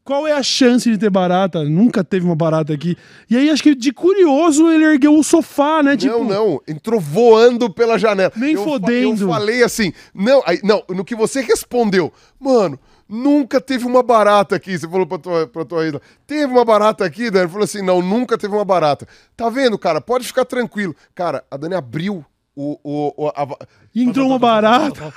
Qual 0.08 0.26
é 0.26 0.32
a 0.32 0.42
chance 0.42 0.90
de 0.90 0.96
ter 0.96 1.10
barata? 1.10 1.62
Nunca 1.64 2.02
teve 2.02 2.24
uma 2.24 2.34
barata 2.34 2.72
aqui. 2.72 2.96
E 3.28 3.36
aí, 3.36 3.50
acho 3.50 3.62
que 3.62 3.74
de 3.74 3.92
curioso, 3.92 4.66
ele 4.70 4.82
ergueu 4.82 5.14
o 5.14 5.22
sofá, 5.22 5.82
né? 5.82 5.98
Tipo, 5.98 6.20
não, 6.20 6.24
não, 6.24 6.62
entrou 6.66 6.98
voando 6.98 7.68
pela 7.68 7.98
janela. 7.98 8.32
Nem 8.34 8.54
eu, 8.54 8.64
fodendo. 8.64 9.24
Eu 9.24 9.28
falei 9.28 9.62
assim, 9.62 9.92
não, 10.14 10.42
aí, 10.46 10.60
não, 10.64 10.82
no 10.88 11.04
que 11.04 11.14
você 11.14 11.42
respondeu, 11.42 12.10
mano, 12.40 12.80
nunca 13.06 13.60
teve 13.60 13.84
uma 13.84 14.02
barata 14.02 14.56
aqui. 14.56 14.78
Você 14.78 14.88
falou 14.88 15.06
pra 15.06 15.18
tua, 15.18 15.46
pra 15.46 15.66
tua 15.66 15.86
ídola, 15.86 16.00
teve 16.26 16.50
uma 16.50 16.64
barata 16.64 17.04
aqui, 17.04 17.30
Dani? 17.30 17.44
Ele 17.44 17.52
falou 17.52 17.64
assim, 17.64 17.82
não, 17.82 18.00
nunca 18.00 18.38
teve 18.38 18.54
uma 18.54 18.64
barata. 18.64 19.06
Tá 19.36 19.50
vendo, 19.50 19.78
cara? 19.78 20.00
Pode 20.00 20.26
ficar 20.26 20.46
tranquilo. 20.46 20.96
Cara, 21.14 21.44
a 21.50 21.56
Dani 21.58 21.74
abriu 21.74 22.24
o... 22.60 22.78
o, 22.82 23.24
o 23.26 23.28
a, 23.28 23.46
e 23.94 24.02
entrou 24.02 24.26
uma 24.28 24.38
barata. 24.38 25.12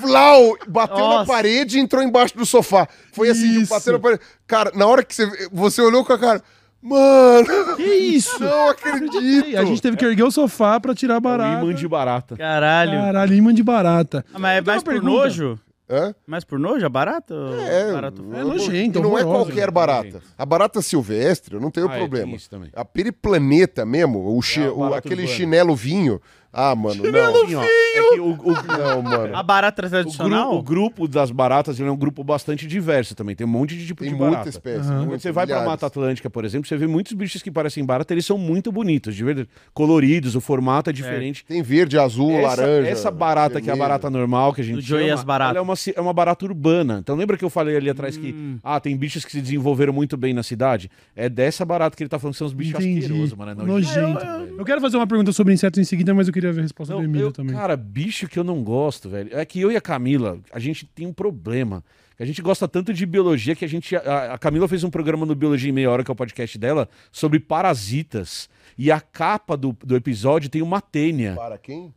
Flau! 0.00 0.56
Bateu 0.68 0.96
na 0.98 1.02
Nossa. 1.18 1.32
parede 1.32 1.78
e 1.78 1.80
entrou 1.80 2.02
embaixo 2.02 2.36
do 2.36 2.46
sofá. 2.46 2.88
Foi 3.12 3.28
assim, 3.28 3.60
Isso. 3.60 3.70
bateu 3.72 3.92
na 3.94 3.98
parede. 3.98 4.20
Cara, 4.46 4.72
na 4.74 4.86
hora 4.86 5.02
que 5.04 5.14
você, 5.14 5.48
você 5.52 5.80
olhou 5.82 6.04
com 6.04 6.12
a 6.12 6.18
cara, 6.18 6.42
mano, 6.80 7.76
Que 7.76 7.82
isso? 7.82 8.38
não 8.42 8.68
acredito. 8.68 9.56
A 9.58 9.64
gente 9.64 9.82
teve 9.82 9.96
que 9.96 10.04
erguer 10.04 10.24
o 10.24 10.30
sofá 10.30 10.78
pra 10.80 10.94
tirar 10.94 11.14
a 11.14 11.16
É 11.16 11.18
um 11.18 11.22
barata. 11.22 11.62
imã 11.64 11.74
de 11.74 11.88
barata. 11.88 12.36
Caralho. 12.36 12.92
Caralho, 12.92 13.34
imã 13.34 13.52
de 13.54 13.62
barata. 13.62 14.24
Ah, 14.32 14.38
mas 14.38 14.52
é 14.58 14.62
tenho 14.62 14.66
mais 14.66 14.82
por 14.82 14.92
pergunta. 14.92 15.12
nojo? 15.12 15.58
Hã? 15.92 16.14
Mais 16.24 16.44
por 16.44 16.56
nojo? 16.58 16.86
A 16.86 16.88
barata? 16.88 17.34
É, 17.68 17.92
barato 17.92 18.24
É 18.32 18.44
nojento, 18.44 18.98
E 19.00 19.02
não 19.02 19.18
é 19.18 19.24
qualquer 19.24 19.72
barata. 19.72 20.22
A 20.38 20.46
barata 20.46 20.80
silvestre, 20.80 21.56
eu 21.56 21.60
não 21.60 21.68
tenho 21.70 21.90
Ah, 21.90 21.94
é, 21.96 21.98
problema. 21.98 22.26
tem 22.26 22.36
isso 22.36 22.48
também. 22.48 22.70
A 22.74 22.84
periplaneta 22.84 23.84
mesmo, 23.84 24.36
o 24.36 24.40
chi- 24.40 24.62
É, 24.62 24.70
o- 24.70 24.94
aquele 24.94 25.22
urbana. 25.22 25.36
chinelo 25.36 25.74
vinho. 25.74 26.20
Ah, 26.52 26.74
mano, 26.74 27.02
não. 27.10 27.44
Assim, 27.44 27.54
ó, 27.54 27.62
é 27.62 28.10
que 28.14 28.20
o, 28.20 28.30
o- 28.32 28.52
Não, 28.80 29.02
mano. 29.02 29.36
A 29.36 29.42
barata 29.42 29.86
o 29.86 29.88
tradicional? 29.88 30.48
gru- 30.50 30.58
o 30.58 30.62
grupo 30.62 31.06
das 31.08 31.30
baratas 31.30 31.78
ele 31.78 31.88
é 31.88 31.92
um 31.92 31.96
grupo 31.96 32.24
bastante 32.24 32.66
diverso 32.66 33.14
também. 33.14 33.36
Tem 33.36 33.46
um 33.46 33.50
monte 33.50 33.76
de 33.76 33.86
tipo 33.86 34.02
Tem 34.02 34.12
de 34.12 34.16
muita 34.18 34.30
barata. 34.32 34.48
espécie. 34.48 34.80
Aham. 34.80 34.96
Quando 34.98 35.08
muito, 35.08 35.22
você 35.22 35.30
vai 35.32 35.46
pra 35.46 35.54
milhares. 35.56 35.70
Mata 35.70 35.86
Atlântica, 35.86 36.28
por 36.28 36.44
exemplo, 36.44 36.68
você 36.68 36.76
vê 36.76 36.86
muitos 36.88 37.12
bichos 37.12 37.40
que 37.40 37.50
parecem 37.50 37.84
barata, 37.84 38.12
eles 38.12 38.26
são 38.26 38.36
muito 38.36 38.72
bonitos, 38.72 39.14
de 39.14 39.22
verdade. 39.22 39.48
Coloridos, 39.72 40.34
o 40.34 40.40
formato 40.40 40.90
é 40.90 40.92
diferente. 40.92 41.44
Tem 41.44 41.62
verde, 41.62 41.96
azul, 41.98 42.32
Essa, 42.32 42.48
laranja. 42.48 42.88
essa 42.90 43.10
barata 43.10 43.60
que 43.60 43.68
é 43.68 43.72
a 43.72 43.74
vermelho. 43.74 43.88
barata 43.88 44.10
normal 44.10 44.52
que 44.52 44.60
a 44.60 44.64
gente 44.64 44.74
Do 44.76 44.80
e 44.80 44.84
chama, 44.84 45.14
as 45.14 45.22
baratas. 45.24 45.50
ela 45.56 45.58
é 45.58 45.62
uma, 45.62 45.74
é 45.96 46.00
uma 46.00 46.12
barata 46.12 46.44
urbana. 46.44 46.98
Então 47.00 47.14
lembra 47.14 47.36
que 47.36 47.44
eu 47.44 47.50
falei 47.50 47.76
ali 47.76 47.88
atrás 47.88 48.16
que 48.16 48.34
ah, 48.64 48.80
tem 48.80 48.96
bichos 48.96 49.24
que 49.24 49.30
se 49.30 49.40
desenvolveram 49.40 49.92
muito 49.92 50.16
bem 50.16 50.34
na 50.34 50.42
cidade? 50.42 50.90
É 51.14 51.28
dessa 51.28 51.64
barata 51.64 51.96
que 51.96 52.02
ele 52.02 52.10
tá 52.10 52.18
falando 52.18 52.32
que 52.32 52.38
são 52.38 52.46
os 52.48 52.52
bichos 52.52 52.74
Entendi. 52.80 53.04
asquerosos, 53.04 53.34
mano. 53.34 53.52
É 53.52 53.54
Nojento. 53.54 54.18
velho. 54.18 54.54
Eu 54.58 54.64
quero 54.64 54.80
fazer 54.80 54.96
uma 54.96 55.06
pergunta 55.06 55.30
sobre 55.32 55.52
insetos 55.54 55.78
em 55.78 55.84
seguida, 55.84 56.12
mas 56.14 56.26
eu 56.26 56.32
queria 56.32 56.39
ver 56.40 56.60
a 56.60 56.62
resposta 56.62 56.94
Não, 56.94 57.00
do 57.00 57.06
Emílio 57.06 57.26
eu- 57.28 57.32
também. 57.32 57.54
Cara, 57.54 57.76
bicho 57.76 58.26
que 58.28 58.38
eu 58.38 58.44
não 58.44 58.62
gosto, 58.64 59.08
velho. 59.08 59.30
É 59.36 59.44
que 59.44 59.60
eu 59.60 59.70
e 59.70 59.76
a 59.76 59.80
Camila, 59.80 60.38
a 60.52 60.58
gente 60.58 60.86
tem 60.86 61.06
um 61.06 61.12
problema. 61.12 61.84
A 62.18 62.24
gente 62.26 62.42
gosta 62.42 62.68
tanto 62.68 62.92
de 62.92 63.06
biologia 63.06 63.54
que 63.56 63.64
a 63.64 63.68
gente. 63.68 63.96
A, 63.96 64.34
a 64.34 64.38
Camila 64.38 64.68
fez 64.68 64.84
um 64.84 64.90
programa 64.90 65.24
no 65.24 65.34
Biologia 65.34 65.70
em 65.70 65.72
Meia 65.72 65.90
Hora, 65.90 66.04
que 66.04 66.10
é 66.10 66.12
o 66.12 66.16
podcast 66.16 66.58
dela, 66.58 66.86
sobre 67.10 67.40
parasitas. 67.40 68.48
E 68.76 68.90
a 68.90 69.00
capa 69.00 69.56
do, 69.56 69.76
do 69.84 69.96
episódio 69.96 70.48
tem 70.50 70.60
uma 70.62 70.80
tênia. 70.82 71.34
Para 71.34 71.56
quem? 71.58 71.92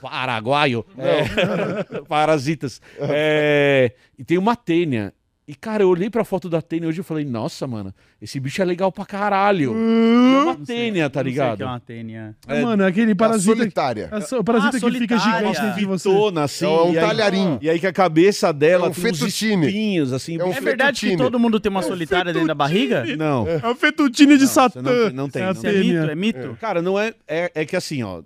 Paraguaio. 0.00 0.84
É, 0.96 2.02
parasitas. 2.08 2.80
É, 2.98 3.92
e 4.18 4.24
tem 4.24 4.38
uma 4.38 4.56
tênia. 4.56 5.12
E, 5.48 5.54
cara, 5.54 5.84
eu 5.84 5.88
olhei 5.88 6.10
pra 6.10 6.24
foto 6.24 6.48
da 6.48 6.60
tênia 6.60 6.88
hoje 6.88 7.02
e 7.02 7.04
falei, 7.04 7.24
nossa, 7.24 7.68
mano, 7.68 7.94
esse 8.20 8.40
bicho 8.40 8.60
é 8.60 8.64
legal 8.64 8.90
pra 8.90 9.06
caralho. 9.06 9.76
E 9.76 10.34
é 10.34 10.38
uma 10.42 10.56
tênia, 10.56 11.08
tá 11.08 11.20
Não 11.20 11.24
sei 11.24 11.30
o 11.30 11.32
ligado? 11.32 11.56
que 11.58 11.62
é 11.62 11.66
uma 11.66 11.78
tênia. 11.80 12.36
é- 12.48 12.62
Mano, 12.62 12.82
é 12.82 12.86
aquele 12.88 13.12
A 13.12 13.16
parasita. 13.16 13.56
solitária. 13.56 14.08
a 14.10 14.20
so- 14.22 14.38
O 14.40 14.44
parasita 14.44 14.76
Ah, 14.76 14.80
que 14.80 14.90
fica 14.98 15.16
solitária. 15.20 15.38
gigante 15.38 15.60
dentro 15.60 15.78
de 15.78 15.86
você. 15.86 16.08
Fitona, 16.08 16.42
assim. 16.42 16.64
É 16.64 16.68
um 16.68 16.92
e 16.92 16.98
aí- 16.98 17.06
talharim. 17.06 17.58
E 17.62 17.70
aí 17.70 17.78
que 17.78 17.86
a 17.86 17.92
cabeça 17.92 18.52
dela 18.52 18.86
É 18.86 18.88
um 18.88 18.92
tem 18.92 19.04
uns 19.04 19.18
fettuccine. 19.20 19.66
espinhos, 19.68 20.12
assim. 20.12 20.36
É 20.40 20.44
um 20.44 20.52
É 20.52 20.60
verdade 20.60 20.98
que 20.98 21.06
fettuccine. 21.06 21.16
todo 21.16 21.38
mundo 21.38 21.60
tem 21.60 21.70
uma 21.70 21.82
solitária 21.82 22.32
dentro 22.32 22.48
da 22.48 22.54
barriga? 22.54 23.04
Não. 23.16 23.46
É 23.46 23.68
o 23.68 23.74
fettuccine 23.76 24.36
de 24.36 24.48
Satã. 24.48 24.82
não 24.82 24.90
tem- 24.92 25.12
não 25.12 25.28
tem, 25.28 25.42
É 25.42 25.44
não 25.46 25.52
Isso 25.52 25.64
é 25.66 25.72
tênia. 25.72 26.00
mito? 26.00 26.10
É 26.10 26.14
mito? 26.16 26.58
Cara, 26.60 26.82
não 26.82 26.98
é, 26.98 27.14
é. 27.28 27.52
É 27.54 27.64
que 27.64 27.76
assim, 27.76 28.02
ó. 28.02 28.20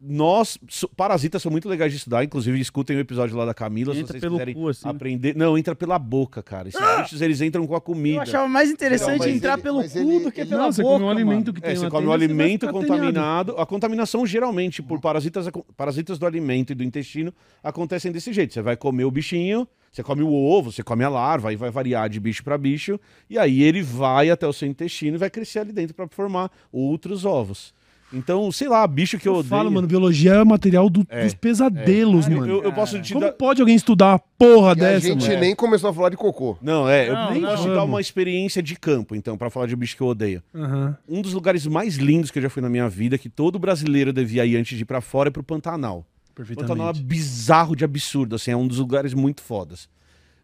Nós, 0.00 0.56
so- 0.68 0.88
parasitas 0.90 1.42
são 1.42 1.50
muito 1.50 1.68
legais 1.68 1.90
de 1.90 1.98
estudar, 1.98 2.22
inclusive 2.22 2.60
escutem 2.60 2.96
o 2.96 3.00
episódio 3.00 3.36
lá 3.36 3.44
da 3.44 3.52
Camila, 3.52 3.92
se 3.92 3.98
Entra 4.00 4.12
vocês 4.12 4.20
pelo 4.20 4.34
quiserem 4.34 4.54
cu, 4.54 4.68
assim. 4.68 4.88
aprender. 4.88 5.34
Não, 5.34 5.58
entra 5.58 5.74
pela 5.74 5.98
boca, 5.98 6.40
cara. 6.40 6.68
Esses 6.68 6.80
bichos, 6.98 7.20
eles 7.20 7.40
entram 7.40 7.66
com 7.66 7.74
a 7.74 7.80
comida. 7.80 8.18
Eu 8.18 8.22
achava 8.22 8.46
mais 8.46 8.70
interessante 8.70 9.18
Não, 9.18 9.28
entrar 9.28 9.54
ele- 9.54 9.62
pelo 9.62 9.82
cu 9.82 9.98
ele- 9.98 10.20
do 10.20 10.30
que 10.30 10.44
pela 10.44 10.62
Não, 10.62 10.72
você 10.72 10.82
boca, 10.82 10.94
come 10.94 11.04
um 11.04 11.10
alimento 11.10 11.52
que 11.52 11.58
É, 11.58 11.66
tem 11.66 11.76
você 11.76 11.82
na 11.86 11.90
come 11.90 12.06
um 12.06 12.10
você 12.10 12.14
alimento 12.14 12.68
contaminado. 12.70 13.56
A 13.58 13.66
contaminação, 13.66 14.24
geralmente, 14.24 14.80
por 14.80 15.00
parasitas, 15.00 15.48
parasitas 15.76 16.16
do 16.16 16.26
alimento 16.26 16.70
e 16.70 16.74
do 16.76 16.84
intestino, 16.84 17.34
acontecem 17.60 18.12
desse 18.12 18.32
jeito. 18.32 18.54
Você 18.54 18.62
vai 18.62 18.76
comer 18.76 19.04
o 19.04 19.10
bichinho, 19.10 19.66
você 19.90 20.04
come 20.04 20.22
o 20.22 20.30
ovo, 20.32 20.70
você 20.70 20.84
come 20.84 21.02
a 21.02 21.08
larva, 21.08 21.48
aí 21.48 21.56
vai 21.56 21.72
variar 21.72 22.08
de 22.08 22.20
bicho 22.20 22.44
para 22.44 22.56
bicho, 22.56 23.00
e 23.28 23.36
aí 23.36 23.64
ele 23.64 23.82
vai 23.82 24.30
até 24.30 24.46
o 24.46 24.52
seu 24.52 24.68
intestino 24.68 25.16
e 25.16 25.18
vai 25.18 25.28
crescer 25.28 25.58
ali 25.58 25.72
dentro 25.72 25.92
para 25.92 26.06
formar 26.06 26.52
outros 26.70 27.24
ovos. 27.24 27.76
Então, 28.12 28.50
sei 28.50 28.68
lá, 28.68 28.86
bicho 28.86 29.18
que 29.18 29.28
eu 29.28 29.34
Eu 29.34 29.38
odeio. 29.40 29.50
falo, 29.50 29.70
mano, 29.70 29.86
biologia 29.86 30.32
é 30.34 30.44
material 30.44 30.88
do- 30.88 31.06
É, 31.10 31.24
dos 31.24 31.34
pesadelos, 31.34 32.26
Eu- 32.26 32.36
mano. 32.38 32.52
eu, 32.52 32.62
eu 32.64 32.72
posso 32.72 32.98
te 33.02 33.12
Como 33.12 33.26
dar. 33.26 33.32
pode 33.32 33.60
alguém 33.60 33.76
estudar 33.76 34.12
uma 34.12 34.18
porra 34.18 34.68
E 34.68 34.70
a 34.70 34.74
dessa, 34.74 35.08
gente 35.08 35.28
mano? 35.28 35.40
nem 35.40 35.54
começou 35.54 35.90
a 35.90 35.94
falar 35.94 36.08
de 36.08 36.16
cocô. 36.16 36.56
Não, 36.62 36.88
é, 36.88 37.12
Não, 37.12 37.34
eu 37.34 37.40
não. 37.42 37.50
posso 37.50 37.62
te 37.64 37.68
dar 37.74 37.84
uma 37.84 38.00
experiência 38.00 38.62
de 38.62 38.76
campo, 38.76 39.14
então, 39.14 39.36
para 39.36 39.50
falar 39.50 39.66
de 39.66 39.76
bicho 39.76 39.94
que 39.94 40.02
eu 40.02 40.06
odeio. 40.06 40.42
Aham. 40.54 40.96
Um 41.06 41.20
dos 41.20 41.34
lugares 41.34 41.66
mais 41.66 41.96
lindos 41.96 42.30
que 42.30 42.38
eu 42.38 42.42
já 42.42 42.48
fui 42.48 42.62
na 42.62 42.70
minha 42.70 42.88
vida, 42.88 43.18
que 43.18 43.28
todo 43.28 43.58
brasileiro 43.58 44.10
devia 44.12 44.46
ir 44.46 44.56
antes 44.56 44.74
de 44.76 44.82
ir 44.82 44.86
pra 44.86 45.00
fora, 45.02 45.28
é 45.28 45.30
pro 45.30 45.42
Pantanal. 45.42 46.06
Perfeitamente. 46.34 46.68
Pantanal 46.78 46.94
é 46.94 47.02
bizarro 47.04 47.76
de 47.76 47.84
absurdo, 47.84 48.36
assim, 48.36 48.52
é 48.52 48.56
um 48.56 48.66
dos 48.66 48.78
lugares 48.78 49.12
muito 49.12 49.42
fodas. 49.42 49.86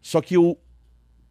Só 0.02 0.20
que 0.20 0.34
eu 0.36 0.58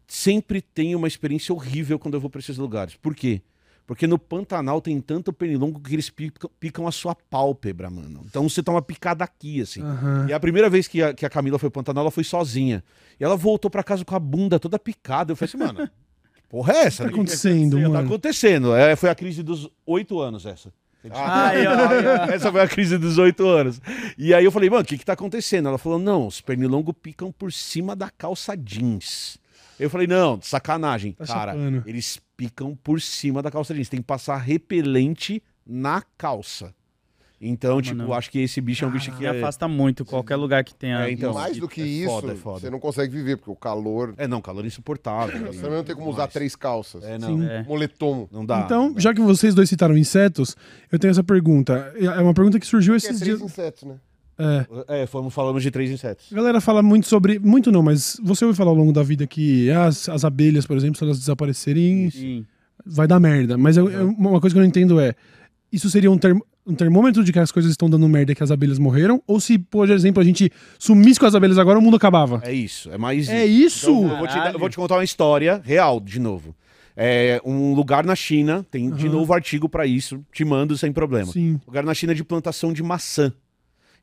sempre 0.06 0.60
tenho 0.60 0.98
uma 0.98 1.06
experiência 1.08 1.54
horrível 1.54 1.98
quando 1.98 2.14
eu 2.14 2.20
vou 2.20 2.28
pra 2.28 2.40
esses 2.40 2.56
lugares. 2.58 2.94
Por 2.96 3.14
quê? 3.14 3.40
Porque 3.86 4.06
no 4.06 4.18
Pantanal 4.18 4.80
tem 4.80 4.98
tanto 5.00 5.30
pernilongo 5.32 5.78
que 5.78 5.94
eles 5.94 6.08
picam, 6.08 6.50
picam 6.58 6.86
a 6.86 6.92
sua 6.92 7.14
pálpebra, 7.14 7.90
mano. 7.90 8.22
Então 8.24 8.48
você 8.48 8.62
toma 8.62 8.80
picada 8.80 9.22
aqui, 9.24 9.60
assim. 9.60 9.82
Aham. 9.82 10.26
E 10.28 10.32
a 10.32 10.40
primeira 10.40 10.70
vez 10.70 10.88
que 10.88 11.02
a, 11.02 11.12
que 11.12 11.26
a 11.26 11.28
Camila 11.30 11.58
foi 11.58 11.68
pro 11.68 11.80
Pantanal, 11.82 12.04
ela 12.04 12.10
foi 12.10 12.24
sozinha. 12.24 12.82
E 13.20 13.24
ela 13.24 13.36
voltou 13.36 13.70
pra 13.70 13.82
casa 13.82 14.02
com 14.04 14.14
a 14.14 14.18
bunda 14.18 14.58
toda 14.58 14.78
picada. 14.78 15.32
Eu 15.32 15.36
falei 15.36 15.48
assim, 15.50 15.58
mano, 15.58 15.90
que 16.34 16.42
porra 16.48 16.72
é 16.72 16.84
essa? 16.86 17.04
Tá 17.04 17.10
acontecendo, 17.10 17.76
Tá 17.76 17.88
mano? 17.88 17.98
acontecendo. 18.06 18.74
É, 18.74 18.96
foi 18.96 19.10
a 19.10 19.14
crise 19.14 19.42
dos 19.42 19.68
oito 19.86 20.18
anos 20.18 20.46
essa. 20.46 20.72
Ai, 21.12 21.66
ó, 21.66 21.72
Essa 22.32 22.50
foi 22.50 22.62
a 22.62 22.66
crise 22.68 22.96
dos 22.96 23.18
oito 23.18 23.46
anos. 23.46 23.78
E 24.16 24.32
aí 24.32 24.42
eu 24.42 24.50
falei, 24.50 24.70
mano, 24.70 24.80
o 24.82 24.86
que 24.86 24.96
que 24.96 25.04
tá 25.04 25.12
acontecendo? 25.12 25.68
Ela 25.68 25.76
falou, 25.76 25.98
não, 25.98 26.26
os 26.26 26.40
pernilongos 26.40 26.94
picam 27.02 27.30
por 27.30 27.52
cima 27.52 27.94
da 27.94 28.08
calça 28.08 28.56
jeans. 28.56 29.36
Eu 29.78 29.90
falei, 29.90 30.06
não, 30.06 30.40
sacanagem. 30.40 31.12
Tá 31.12 31.26
Cara, 31.26 31.52
chapando. 31.52 31.82
eles 31.86 32.20
picam 32.36 32.76
por 32.76 33.00
cima 33.00 33.42
da 33.42 33.50
calça 33.50 33.74
jeans. 33.74 33.88
Tem 33.88 34.00
que 34.00 34.06
passar 34.06 34.36
repelente 34.36 35.42
na 35.66 36.02
calça. 36.16 36.74
Então, 37.40 37.82
tipo, 37.82 37.96
não. 37.96 38.12
acho 38.14 38.30
que 38.30 38.38
esse 38.38 38.60
bicho 38.60 38.84
é 38.84 38.88
um 38.88 38.90
bicho 38.90 39.12
que 39.12 39.18
Me 39.18 39.26
é... 39.26 39.30
afasta 39.30 39.68
muito 39.68 40.04
qualquer 40.04 40.36
lugar 40.36 40.64
que 40.64 40.74
tenha. 40.74 41.04
É, 41.06 41.10
então. 41.10 41.32
e 41.32 41.34
mais 41.34 41.58
do 41.58 41.68
que 41.68 41.82
é 41.82 41.84
isso, 41.84 42.08
foda, 42.08 42.32
é 42.32 42.36
foda. 42.36 42.60
você 42.60 42.70
não 42.70 42.80
consegue 42.80 43.12
viver, 43.14 43.36
porque 43.36 43.50
o 43.50 43.56
calor. 43.56 44.14
É, 44.16 44.26
não, 44.26 44.40
calor 44.40 44.64
insuportável. 44.64 45.52
Você 45.52 45.60
também 45.60 45.76
não 45.76 45.84
tem 45.84 45.94
como 45.94 46.08
usar 46.08 46.28
três 46.28 46.56
calças. 46.56 47.04
É, 47.04 47.18
não. 47.18 47.36
Sim. 47.36 47.46
É. 47.46 47.62
Moletom. 47.64 48.28
Não 48.32 48.46
dá. 48.46 48.60
Então, 48.60 48.94
já 48.96 49.12
que 49.12 49.20
vocês 49.20 49.54
dois 49.54 49.68
citaram 49.68 49.96
insetos, 49.96 50.56
eu 50.90 50.98
tenho 50.98 51.10
essa 51.10 51.24
pergunta. 51.24 51.92
É 51.96 52.20
uma 52.20 52.32
pergunta 52.32 52.58
que 52.58 52.66
surgiu 52.66 52.94
é 52.94 52.96
esses 52.96 53.20
três 53.20 53.38
dias. 53.38 53.40
insetos, 53.40 53.82
né? 53.82 53.96
É. 54.38 55.02
É, 55.02 55.06
fomos, 55.06 55.32
falamos 55.32 55.62
de 55.62 55.70
três 55.70 55.90
insetos. 55.90 56.26
A 56.32 56.34
galera 56.34 56.60
fala 56.60 56.82
muito 56.82 57.06
sobre. 57.06 57.38
Muito 57.38 57.70
não, 57.70 57.82
mas 57.82 58.18
você 58.22 58.44
ouve 58.44 58.56
falar 58.56 58.70
ao 58.70 58.76
longo 58.76 58.92
da 58.92 59.02
vida 59.02 59.26
que 59.26 59.70
as, 59.70 60.08
as 60.08 60.24
abelhas, 60.24 60.66
por 60.66 60.76
exemplo, 60.76 60.96
se 60.98 61.04
elas 61.04 61.18
desaparecerem, 61.18 62.10
Sim. 62.10 62.44
vai 62.84 63.06
dar 63.06 63.20
merda. 63.20 63.56
Mas 63.56 63.76
eu- 63.76 63.88
eu- 63.90 64.08
uma 64.10 64.40
coisa 64.40 64.54
que 64.54 64.58
eu 64.58 64.62
não 64.62 64.68
entendo 64.68 64.98
é: 65.00 65.14
isso 65.72 65.88
seria 65.88 66.10
um, 66.10 66.18
term- 66.18 66.40
um 66.66 66.74
termômetro 66.74 67.22
de 67.22 67.32
que 67.32 67.38
as 67.38 67.52
coisas 67.52 67.70
estão 67.70 67.88
dando 67.88 68.08
merda 68.08 68.32
e 68.32 68.34
que 68.34 68.42
as 68.42 68.50
abelhas 68.50 68.78
morreram? 68.78 69.22
Ou 69.26 69.38
se, 69.38 69.56
por 69.58 69.88
exemplo, 69.88 70.20
a 70.20 70.24
gente 70.24 70.50
sumisse 70.78 71.20
com 71.20 71.26
as 71.26 71.34
abelhas 71.34 71.58
agora, 71.58 71.78
o 71.78 71.82
mundo 71.82 71.96
acabava? 71.96 72.40
É 72.44 72.52
isso, 72.52 72.90
é 72.90 72.98
mais 72.98 73.28
É 73.28 73.46
isso? 73.46 73.90
Então, 73.90 74.10
eu, 74.10 74.18
vou 74.18 74.26
te, 74.26 74.36
eu 74.54 74.58
vou 74.58 74.68
te 74.68 74.76
contar 74.76 74.94
uma 74.96 75.04
história 75.04 75.60
real, 75.64 76.00
de 76.00 76.18
novo. 76.18 76.54
É 76.96 77.40
um 77.44 77.74
lugar 77.74 78.04
na 78.04 78.14
China, 78.14 78.64
tem 78.70 78.88
de 78.90 79.06
Aham. 79.06 79.16
novo 79.16 79.32
artigo 79.32 79.68
pra 79.68 79.84
isso, 79.84 80.24
te 80.32 80.44
mando 80.44 80.78
sem 80.78 80.92
problema. 80.92 81.32
Sim. 81.32 81.60
Lugar 81.66 81.82
na 81.84 81.92
China 81.92 82.14
de 82.14 82.22
plantação 82.22 82.72
de 82.72 82.82
maçã. 82.84 83.32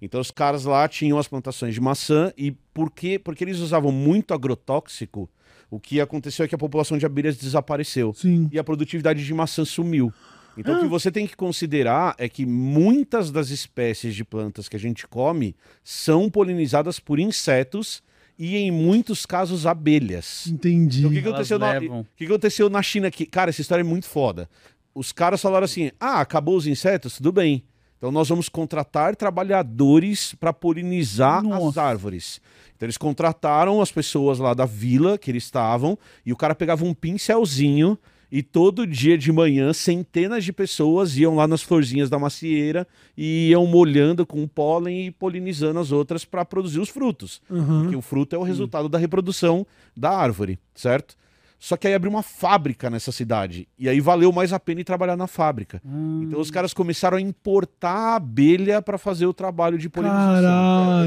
Então 0.02 0.20
os 0.20 0.32
caras 0.32 0.66
lá 0.66 0.88
tinham 0.88 1.20
as 1.20 1.28
plantações 1.28 1.74
de 1.74 1.82
maçã 1.82 2.34
e 2.36 2.52
por 2.74 2.90
quê? 2.90 3.20
Porque 3.20 3.44
eles 3.44 3.60
usavam 3.60 3.92
muito 3.92 4.34
agrotóxico, 4.34 5.30
o 5.70 5.80
que 5.80 6.02
aconteceu 6.02 6.44
é 6.44 6.48
que 6.48 6.56
a 6.56 6.58
população 6.58 6.98
de 6.98 7.06
abelhas 7.06 7.38
desapareceu 7.38 8.14
Sim. 8.14 8.50
e 8.52 8.60
a 8.60 8.64
produtividade 8.64 9.26
de 9.26 9.34
maçã 9.34 9.64
sumiu. 9.64 10.12
Então 10.58 10.78
o 10.78 10.82
que 10.82 10.88
você 10.88 11.10
tem 11.10 11.26
que 11.26 11.36
considerar 11.36 12.14
é 12.18 12.28
que 12.28 12.46
muitas 12.46 13.32
das 13.32 13.50
espécies 13.52 14.14
de 14.14 14.26
plantas 14.26 14.68
que 14.68 14.76
a 14.76 14.80
gente 14.80 15.08
come 15.08 15.56
são 15.82 16.30
polinizadas 16.30 17.00
por 17.00 17.20
insetos 17.20 18.04
e 18.38 18.58
em 18.58 18.70
muitos 18.70 19.26
casos 19.26 19.66
abelhas. 19.66 20.48
Entendi. 20.48 21.00
Então, 21.00 21.12
o 21.12 21.14
que, 21.14 21.22
que 21.22 21.28
Elas 21.28 21.36
aconteceu 21.36 21.60
na, 21.60 21.72
levam. 21.72 22.00
o 22.02 22.04
que, 22.04 22.26
que 22.26 22.32
aconteceu 22.32 22.70
na 22.70 22.82
China 22.82 23.08
aqui? 23.08 23.26
Cara, 23.26 23.50
essa 23.50 23.62
história 23.62 23.82
é 23.82 23.86
muito 23.86 24.08
foda. 24.08 24.50
Os 24.94 25.12
caras 25.12 25.42
falaram 25.42 25.66
assim: 25.66 25.92
ah, 26.00 26.20
acabou 26.20 26.58
os 26.58 26.68
insetos? 26.68 27.18
Tudo 27.18 27.32
bem. 27.32 27.64
Então 28.02 28.12
nós 28.12 28.28
vamos 28.30 28.50
contratar 28.50 29.16
trabalhadores 29.16 30.34
para 30.34 30.52
polinizar 30.52 31.38
as 31.38 31.44
Nossa. 31.44 31.84
árvores. 31.84 32.42
Então 32.76 32.88
eles 32.88 32.98
contrataram 32.98 33.80
as 33.80 33.92
pessoas 33.92 34.40
lá 34.40 34.56
da 34.56 34.66
vila 34.66 35.20
que 35.20 35.30
eles 35.30 35.44
estavam 35.44 35.96
e 36.26 36.34
o 36.34 36.36
cara 36.36 36.56
pegava 36.56 36.84
um 36.84 36.96
pincelzinho 36.96 37.96
e 38.32 38.42
todo 38.42 38.88
dia 38.88 39.16
de 39.16 39.32
manhã 39.32 39.72
centenas 39.72 40.44
de 40.44 40.52
pessoas 40.52 41.16
iam 41.16 41.36
lá 41.36 41.48
nas 41.48 41.62
florzinhas 41.62 42.10
da 42.10 42.18
macieira 42.18 42.88
e 43.16 43.50
iam 43.50 43.68
molhando 43.68 44.26
com 44.26 44.48
pólen 44.48 45.06
e 45.06 45.12
polinizando 45.12 45.80
as 45.80 45.92
outras 45.92 46.26
para 46.26 46.44
produzir 46.44 46.80
os 46.80 46.90
frutos. 46.90 47.40
Aham. 47.52 47.84
Porque 47.84 47.96
o 47.96 48.02
fruto 48.02 48.36
é 48.36 48.40
o 48.40 48.44
resultado 48.44 48.90
da 48.90 48.98
reprodução 48.98 49.64
da 49.96 50.10
árvore, 50.10 50.58
certo? 50.74 51.16
Só 51.64 51.78
que 51.78 51.88
aí 51.88 51.94
abriu 51.94 52.10
uma 52.12 52.24
fábrica 52.24 52.90
nessa 52.90 53.12
cidade. 53.12 53.68
E 53.78 53.88
aí 53.88 54.00
valeu 54.02 54.32
mais 54.32 54.52
a 54.52 54.60
pena 54.60 54.82
ir 54.82 54.84
trabalhar 54.84 55.16
na 55.16 55.28
fábrica. 55.28 55.80
Então 56.24 56.40
os 56.40 56.50
caras 56.50 56.74
começaram 56.74 57.18
a 57.18 57.22
importar 57.22 57.92
a 58.14 58.16
abelha 58.16 58.82
para 58.82 58.98
fazer 58.98 59.28
o 59.28 59.34
trabalho 59.34 59.78
de 59.78 59.88
polinização. 59.88 60.42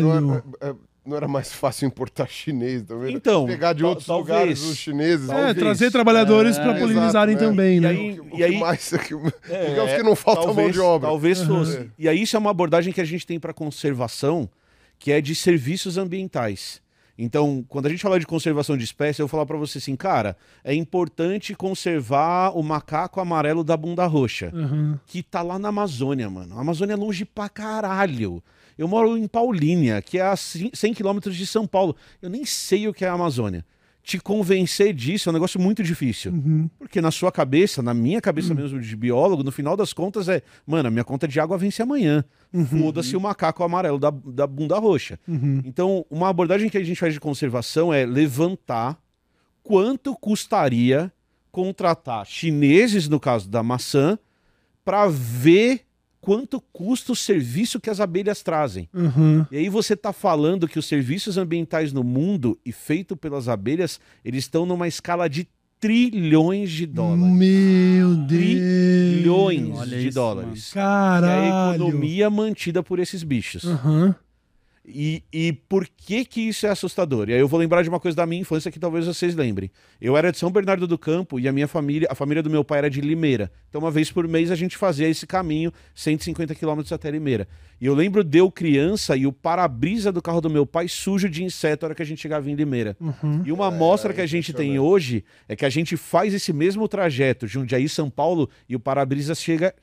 Não 0.01 0.11
Caralho. 0.13 0.45
era, 0.61 0.71
é, 0.71 0.75
não 1.05 1.17
era 1.17 1.27
mais 1.27 1.53
fácil 1.53 1.89
importar 1.89 2.29
chinês 2.29 2.83
também? 2.85 3.13
Então, 3.17 3.47
Pegar 3.47 3.73
de 3.73 3.85
outros 3.85 4.07
talvez. 4.07 4.29
lugares 4.29 4.63
os 4.63 4.77
chineses. 4.77 5.29
É, 5.29 5.33
Talvez. 5.35 5.57
trazer 5.57 5.91
trabalhadores 5.91 6.57
É, 6.57 6.63
pra 6.63 6.75
polinizarem 6.79 7.35
exato, 7.35 7.45
né? 7.47 7.51
também, 7.51 7.77
E 7.77 7.81
né? 7.81 7.89
aí- 7.89 8.21
O 8.21 8.27
e 8.27 8.37
que 8.37 8.45
aí- 8.45 8.59
mais 8.61 8.93
é 8.93 8.99
que, 8.99 9.13
É, 9.51 9.67
digamos 9.71 9.93
que 9.93 10.03
não 10.05 10.15
falta 10.15 10.53
mão 10.53 10.71
de 10.71 10.79
obra. 10.79 11.09
Talvez 11.09 11.43
fosse. 11.43 11.91
E 11.99 12.09
aí 12.09 12.23
isso 12.23 12.37
é 12.37 12.39
uma 12.39 12.51
abordagem 12.51 12.93
que 12.93 13.01
a 13.01 13.05
gente 13.05 13.27
tem 13.27 13.41
para 13.41 13.53
conservação, 13.53 14.49
que 15.01 15.11
é 15.11 15.21
de 15.21 15.35
serviços 15.35 15.99
ambientais. 15.99 16.81
Então, 17.17 17.65
quando 17.69 17.87
a 17.87 17.89
gente 17.89 18.03
fala 18.03 18.19
de 18.19 18.27
conservação 18.27 18.77
de 18.77 18.83
espécies, 18.85 19.21
eu 19.21 19.27
vou 19.27 19.31
falar 19.31 19.47
para 19.47 19.57
você 19.57 19.79
assim, 19.79 19.95
cara, 19.95 20.37
é 20.65 20.75
importante 20.75 21.55
conservar 21.55 22.51
o 22.57 22.63
macaco 22.63 23.21
amarelo 23.21 23.63
da 23.63 23.77
bunda 23.77 24.05
roxa, 24.07 24.51
Aham. 24.55 24.99
que 25.07 25.23
tá 25.23 25.41
lá 25.43 25.59
na 25.59 25.69
Amazônia, 25.69 26.29
mano. 26.29 26.57
A 26.57 26.61
Amazônia 26.61 26.95
é 26.95 26.97
longe 26.97 27.25
pra 27.25 27.49
caralho. 27.49 28.43
Eu 28.77 28.89
moro 28.89 29.17
em 29.17 29.29
Paulínia, 29.29 30.03
que 30.03 30.19
é 30.19 30.23
a 30.23 30.35
cin- 30.35 30.71
100 30.75 30.93
quilômetros 30.95 31.37
de 31.37 31.47
São 31.47 31.65
Paulo. 31.67 31.95
Eu 32.21 32.29
nem 32.29 32.45
sei 32.45 32.89
o 32.89 32.93
que 32.93 33.05
é 33.05 33.09
a 33.09 33.13
Amazônia. 33.13 33.65
Te 34.05 34.19
convencer 34.21 34.93
disso 34.93 35.29
é 35.29 35.31
um 35.31 35.33
negócio 35.33 35.59
muito 35.59 35.83
difícil. 35.83 36.31
Uhum. 36.31 36.69
Porque 36.79 37.01
na 37.01 37.11
sua 37.11 37.33
cabeça, 37.33 37.83
na 37.83 37.95
minha 37.95 38.21
cabeça 38.21 38.55
mesmo 38.55 38.79
de 38.79 38.95
biólogo, 38.95 39.43
no 39.43 39.51
final 39.51 39.79
das 39.79 39.95
contas 39.95 40.29
é, 40.29 40.43
mano, 40.67 40.89
a 40.89 40.91
minha 40.91 41.03
conta 41.03 41.27
de 41.27 41.41
água 41.41 41.57
vence 41.57 41.81
amanhã. 41.81 42.23
Foda-se 42.67 43.17
o 43.17 43.21
macaco 43.21 43.65
amarelo 43.65 43.99
da, 43.99 44.11
da 44.11 44.47
bunda 44.47 44.79
roxa. 44.79 45.19
Uhum. 45.27 45.63
Então, 45.65 46.05
uma 46.11 46.29
abordagem 46.29 46.69
que 46.69 46.77
a 46.77 46.85
gente 46.85 47.01
faz 47.01 47.15
de 47.15 47.19
conservação 47.19 47.95
é 47.95 48.05
levantar 48.05 48.99
quanto 49.63 50.15
custaria 50.15 51.11
contratar 51.51 52.27
chineses, 52.27 53.09
no 53.09 53.19
caso 53.19 53.49
da 53.49 53.63
maçã, 53.63 54.19
para 54.85 55.09
ver 55.09 55.81
quanto 56.25 56.59
custa 56.73 57.13
o 57.13 57.17
serviço 57.17 57.79
que 57.79 57.91
as 57.91 58.01
abelhas 58.01 58.43
trazem. 58.43 58.89
Aham. 58.95 59.47
E 59.51 59.59
aí 59.59 59.69
você 59.69 59.93
está 59.93 60.11
falando 60.11 60.67
que 60.67 60.79
os 60.79 60.87
serviços 60.87 61.37
ambientais 61.37 61.93
no 61.93 62.03
mundo 62.03 62.59
e 62.65 62.73
feito 62.73 63.15
pelas 63.15 63.47
abelhas, 63.47 64.01
eles 64.25 64.45
estão 64.45 64.65
numa 64.65 64.89
escala 64.89 65.29
de 65.29 65.47
trilhões 65.79 66.71
de 66.71 66.87
dólares. 66.87 67.37
Meu 67.37 68.15
Deus. 68.17 68.29
Trilhões 68.29 69.79
Olha 69.79 69.99
de 69.99 70.07
isso, 70.09 70.15
dólares. 70.15 70.73
Que 70.73 70.79
é 70.79 70.83
a 70.83 70.85
Caralho. 70.85 71.75
economia 71.75 72.31
mantida 72.31 72.83
por 72.83 72.99
esses 72.99 73.23
bichos. 73.23 73.65
Aham. 73.67 74.15
E, 74.87 75.23
e 75.33 75.53
por 75.53 75.89
que 75.89 76.27
que 76.27 76.43
isso 76.43 76.67
é 76.67 76.71
assustador? 76.71 77.31
E 77.31 77.33
aí 77.33 77.41
eu 77.41 77.49
vou 77.49 77.59
lembrar 77.59 77.83
de 77.83 77.89
uma 77.89 77.99
coisa 77.99 78.15
da 78.15 78.27
minha 78.27 78.43
infância 78.43 78.71
que 78.71 78.79
talvez 78.79 79.07
vocês 79.07 79.35
lembrem. 79.35 79.71
Eu 79.99 80.15
era 80.15 80.31
de 80.31 80.37
São 80.37 80.51
Bernardo 80.51 80.87
do 80.87 80.99
Campo 80.99 81.41
e 81.41 81.49
a 81.49 81.53
minha 81.53 81.67
família, 81.67 82.07
a 82.11 82.15
família 82.15 82.43
do 82.43 82.51
meu 82.51 82.63
pai 82.63 82.79
era 82.79 82.91
de 82.91 83.01
Limeira. 83.01 83.51
Então 83.71 83.81
uma 83.81 83.91
vez 83.91 84.13
por 84.13 84.29
mês 84.29 84.51
a 84.51 84.55
gente 84.55 84.77
fazia 84.77 85.09
esse 85.09 85.27
caminho, 85.27 85.73
150 85.95 86.55
quilômetros 86.55 86.93
até 86.93 87.11
Limeira. 87.11 87.49
E 87.81 87.87
eu 87.87 87.95
lembro 87.95 88.23
de 88.23 88.39
eu 88.39 88.51
criança 88.51 89.17
e 89.17 89.27
o 89.27 89.33
para-brisa 89.33 90.13
do 90.13 90.21
carro 90.21 90.43
do 90.43 90.51
meu 90.51 90.67
pai 90.67 90.87
sujo 90.87 91.31
de 91.31 91.43
inseto 91.43 91.85
na 91.85 91.89
hora 91.89 91.95
que 91.95 92.03
a 92.03 92.07
gente 92.07 92.21
chegava 92.21 92.51
em 92.51 92.55
Limeira. 92.55 92.95
Uhum. 93.01 93.43
E 93.45 93.53
uma 93.53 93.69
amostra 93.69 94.13
que 94.13 94.21
a 94.21 94.27
gente 94.27 94.53
tem 94.53 94.79
hoje 94.79 95.25
é 95.49 95.57
que 95.57 95.65
a 95.65 95.71
gente 95.71 95.97
faz 95.97 96.35
esse 96.35 96.53
mesmo 96.53 96.87
trajeto, 96.87 97.47
Jundiaí, 97.47 97.89
São 97.89 98.11
Paulo, 98.11 98.51
e 98.69 98.77
o 98.77 98.81
para-brisa 98.81 99.35
chega 99.35 99.75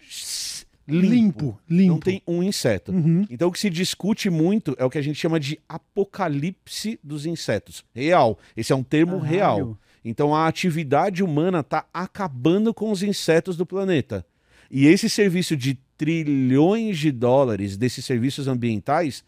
limpo. 1.00 1.12
Limpo, 1.12 1.60
limpo. 1.70 1.94
Não 1.94 2.00
tem 2.00 2.22
um 2.28 2.44
inseto. 2.44 2.92
Uhum. 2.92 3.26
Então 3.30 3.50
o 3.50 3.52
que 3.52 3.60
se 3.60 3.70
discute 3.70 4.30
muito 4.30 4.76
é 4.78 4.86
o 4.86 4.90
que 4.90 4.98
a 4.98 5.02
gente 5.02 5.20
chama 5.20 5.40
de 5.40 5.60
apocalipse 5.68 7.00
dos 7.04 7.26
insetos. 7.26 7.84
Real. 7.94 8.38
Esse 8.56 8.72
é 8.72 8.76
um 8.76 8.84
termo 8.84 9.20
Caralho. 9.20 9.30
real. 9.30 9.78
Então 10.04 10.36
a 10.36 10.48
atividade 10.48 11.24
humana 11.24 11.60
está 11.60 11.86
acabando 11.94 12.74
com 12.74 12.92
os 12.92 13.04
insetos 13.04 13.56
do 13.56 13.66
planeta. 13.66 14.26
E 14.70 14.88
esse 14.88 15.10
serviço 15.10 15.56
de 15.56 15.78
trilhões 15.98 16.98
de 16.98 17.12
dólares 17.12 17.78
desses 17.78 18.04
serviços 18.04 18.48
ambientais, 18.48 19.24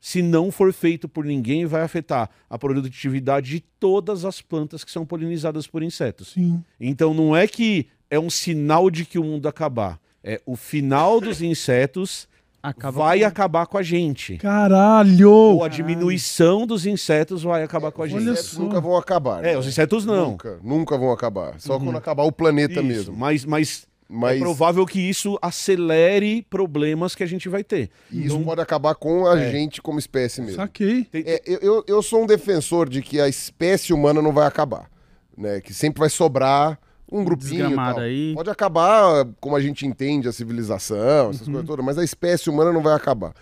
se 0.00 0.22
não 0.22 0.50
for 0.50 0.72
feito 0.72 1.08
por 1.08 1.24
ninguém, 1.24 1.66
vai 1.66 1.82
afetar 1.82 2.30
a 2.48 2.58
produtividade 2.58 3.50
de 3.50 3.60
todas 3.78 4.24
as 4.24 4.40
plantas 4.40 4.82
que 4.82 4.90
são 4.90 5.06
polinizadas 5.06 5.66
por 5.66 5.82
insetos. 5.82 6.32
Sim. 6.32 6.64
Então 6.80 7.14
não 7.14 7.36
é 7.36 7.46
que 7.46 7.86
é 8.10 8.18
um 8.18 8.30
sinal 8.30 8.90
de 8.90 9.04
que 9.04 9.18
o 9.18 9.24
mundo 9.24 9.46
acabar. 9.46 10.00
É 10.28 10.40
o 10.44 10.56
final 10.56 11.20
dos 11.20 11.40
insetos 11.42 12.26
Acaba 12.62 12.98
vai 12.98 13.20
com- 13.20 13.26
acabar 13.26 13.66
com 13.66 13.78
a 13.78 13.82
gente. 13.82 14.38
Caralho. 14.38 15.30
Ou 15.30 15.62
a 15.62 15.68
diminuição 15.68 16.66
dos 16.66 16.84
insetos 16.84 17.44
vai 17.44 17.62
acabar 17.62 17.92
com 17.92 18.02
a 18.02 18.06
Os 18.06 18.10
gente. 18.10 18.22
Olha 18.22 18.30
insetos 18.32 18.58
nunca 18.58 18.80
vão 18.80 18.96
acabar. 18.96 19.44
É, 19.44 19.52
né? 19.52 19.58
os 19.58 19.66
insetos 19.68 20.04
não. 20.04 20.30
Nunca, 20.32 20.58
nunca 20.64 20.98
vão 20.98 21.12
acabar. 21.12 21.60
Só 21.60 21.78
quando 21.78 21.96
acabar 21.96 22.24
o 22.24 22.32
planeta 22.32 22.80
Isso, 22.80 22.82
mesmo. 22.82 23.16
Mas, 23.16 23.44
mas, 23.44 23.86
Mas 24.08 24.38
é 24.38 24.40
provável 24.40 24.84
que 24.84 24.98
isso 24.98 25.38
acelere 25.40 26.42
problemas 26.50 27.14
que 27.14 27.22
a 27.22 27.26
gente 27.26 27.48
vai 27.48 27.62
ter. 27.62 27.88
e 28.10 28.24
isso 28.26 28.34
Então, 28.34 28.44
pode 28.44 28.60
acabar 28.60 28.96
com 28.96 29.26
a 29.28 29.38
É. 29.38 29.50
gente 29.52 29.80
como 29.80 30.00
espécie 30.00 30.40
mesmo. 30.40 30.56
Saquei. 30.56 31.06
É, 31.14 31.40
eu, 31.46 31.58
eu, 31.60 31.84
eu 31.86 32.02
sou 32.02 32.24
um 32.24 32.26
defensor 32.26 32.88
de 32.88 33.00
que 33.00 33.20
a 33.20 33.28
espécie 33.28 33.92
humana 33.92 34.20
não 34.20 34.32
vai 34.32 34.46
acabar. 34.46 34.90
Né? 35.38 35.60
Que 35.60 35.72
sempre 35.72 36.00
vai 36.00 36.10
sobrar 36.10 36.78
um 37.10 37.24
grupinho. 37.24 37.78
aí. 37.98 38.32
Pode 38.34 38.50
acabar 38.50 39.26
como 39.40 39.54
a 39.56 39.60
gente 39.60 39.86
entende 39.86 40.28
a 40.28 40.32
civilização, 40.32 41.26
Uhum. 41.26 41.30
essas 41.30 41.46
coisas 41.46 41.64
todas, 41.66 41.84
mas 41.84 41.98
a 41.98 42.04
espécie 42.04 42.50
humana 42.50 42.72
não 42.72 42.82
vai 42.82 42.94
acabar. 42.94 43.32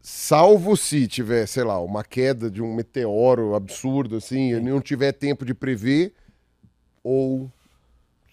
Salvo 0.00 0.76
se 0.76 1.06
tiver, 1.08 1.46
sei 1.46 1.64
lá, 1.64 1.80
uma 1.80 2.04
queda 2.04 2.50
de 2.50 2.62
um 2.62 2.74
meteoro 2.74 3.54
absurdo, 3.54 4.16
assim, 4.16 4.52
e 4.54 4.60
não 4.60 4.78
tiver 4.80 5.12
tempo 5.12 5.46
de 5.46 5.54
prever, 5.54 6.12
ou 7.02 7.50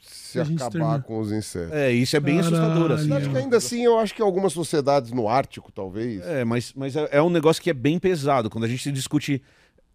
se 0.02 0.38
acabar 0.40 0.70
termina. 0.70 1.00
com 1.02 1.20
os 1.20 1.32
insetos. 1.32 1.72
É, 1.74 1.90
isso 1.92 2.16
é 2.16 2.20
bem 2.20 2.38
Caralho. 2.42 2.56
assustador. 2.58 2.92
Assim. 2.92 3.14
Acho 3.14 3.30
que 3.30 3.38
ainda 3.38 3.58
assim, 3.58 3.84
eu 3.86 3.98
acho 4.00 4.14
que 4.14 4.22
algumas 4.22 4.52
sociedades 4.52 5.12
no 5.12 5.30
Ártico, 5.30 5.72
talvez. 5.72 6.22
É, 6.26 6.44
mas, 6.44 6.74
mas 6.76 6.96
é, 6.96 7.08
é 7.12 7.22
um 7.22 7.30
negócio 7.30 7.62
que 7.64 7.70
é 7.70 7.74
bem 7.74 7.98
pesado. 7.98 8.50
Quando 8.50 8.66
a 8.66 8.68
gente 8.68 8.92
discute 8.92 9.42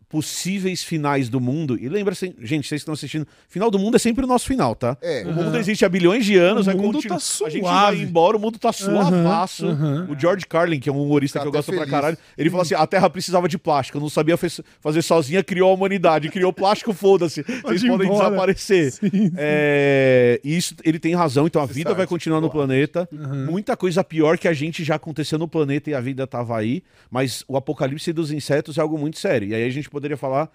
possíveis 0.08 0.82
finais 0.82 1.28
do 1.28 1.40
mundo. 1.40 1.76
E 1.80 1.88
lembra, 1.88 2.14
gente, 2.14 2.38
vocês 2.66 2.68
que 2.68 2.74
estão 2.76 2.94
assistindo, 2.94 3.26
final 3.48 3.70
do 3.70 3.78
mundo 3.78 3.96
é 3.96 3.98
sempre 3.98 4.24
o 4.24 4.28
nosso 4.28 4.46
final, 4.46 4.74
tá? 4.74 4.96
É. 5.02 5.24
O 5.26 5.32
mundo 5.32 5.56
existe 5.58 5.84
há 5.84 5.88
bilhões 5.88 6.24
de 6.24 6.36
anos, 6.36 6.62
O 6.62 6.64
vai 6.66 6.74
mundo 6.74 6.94
continuar. 6.94 7.18
tá 7.18 7.44
A 7.46 7.48
gente 7.50 7.62
suave. 7.62 7.96
vai 7.96 8.04
embora, 8.06 8.36
o 8.36 8.40
mundo 8.40 8.58
tá 8.58 8.72
suavaço. 8.72 9.66
aham. 9.66 10.08
O 10.10 10.18
George 10.18 10.46
Carlin, 10.46 10.78
que 10.78 10.88
é 10.88 10.92
um 10.92 11.02
humorista 11.02 11.38
Tá 11.38 11.42
que 11.42 11.48
eu 11.48 11.52
gosto 11.52 11.68
pra 11.70 11.78
feliz. 11.80 11.90
caralho, 11.90 12.18
ele 12.38 12.50
falou 12.50 12.62
assim: 12.62 12.74
a 12.74 12.86
Terra 12.86 13.10
precisava 13.10 13.48
de 13.48 13.58
plástico, 13.58 13.98
não 13.98 14.08
sabia 14.08 14.36
fazer 14.80 15.02
sozinha, 15.02 15.42
criou 15.42 15.70
a 15.70 15.74
humanidade, 15.74 16.28
criou 16.30 16.52
plástico, 16.52 16.92
foda-se. 16.92 17.42
Vocês 17.42 17.82
podem 17.84 18.06
embora. 18.08 18.24
desaparecer. 18.30 18.92
Sim, 18.92 19.10
sim. 19.10 19.32
É, 19.36 20.40
e 20.44 20.56
isso 20.56 20.74
ele 20.84 20.98
tem 20.98 21.14
razão, 21.14 21.46
então 21.46 21.60
a 21.60 21.66
vida 21.66 21.90
sabe, 21.90 21.98
vai 21.98 22.06
continuar 22.06 22.40
no 22.40 22.48
planeta. 22.50 23.08
Muita 23.50 23.76
coisa 23.76 24.04
pior 24.04 24.38
que 24.38 24.46
a 24.46 24.52
gente 24.52 24.84
já 24.84 24.94
aconteceu 24.94 25.38
no 25.38 25.48
planeta 25.48 25.90
e 25.90 25.94
a 25.94 26.00
vida 26.00 26.26
tava 26.26 26.56
aí, 26.56 26.82
mas 27.10 27.44
o 27.48 27.56
apocalipse 27.56 28.12
dos 28.12 28.30
insetos 28.30 28.78
é 28.78 28.80
algo 28.80 28.96
muito 28.98 29.18
sério. 29.18 29.48
E 29.48 29.54
aí 29.54 29.64
a 29.64 29.70
gente 29.70 29.88
poderia 29.90 30.05
falar 30.14 30.50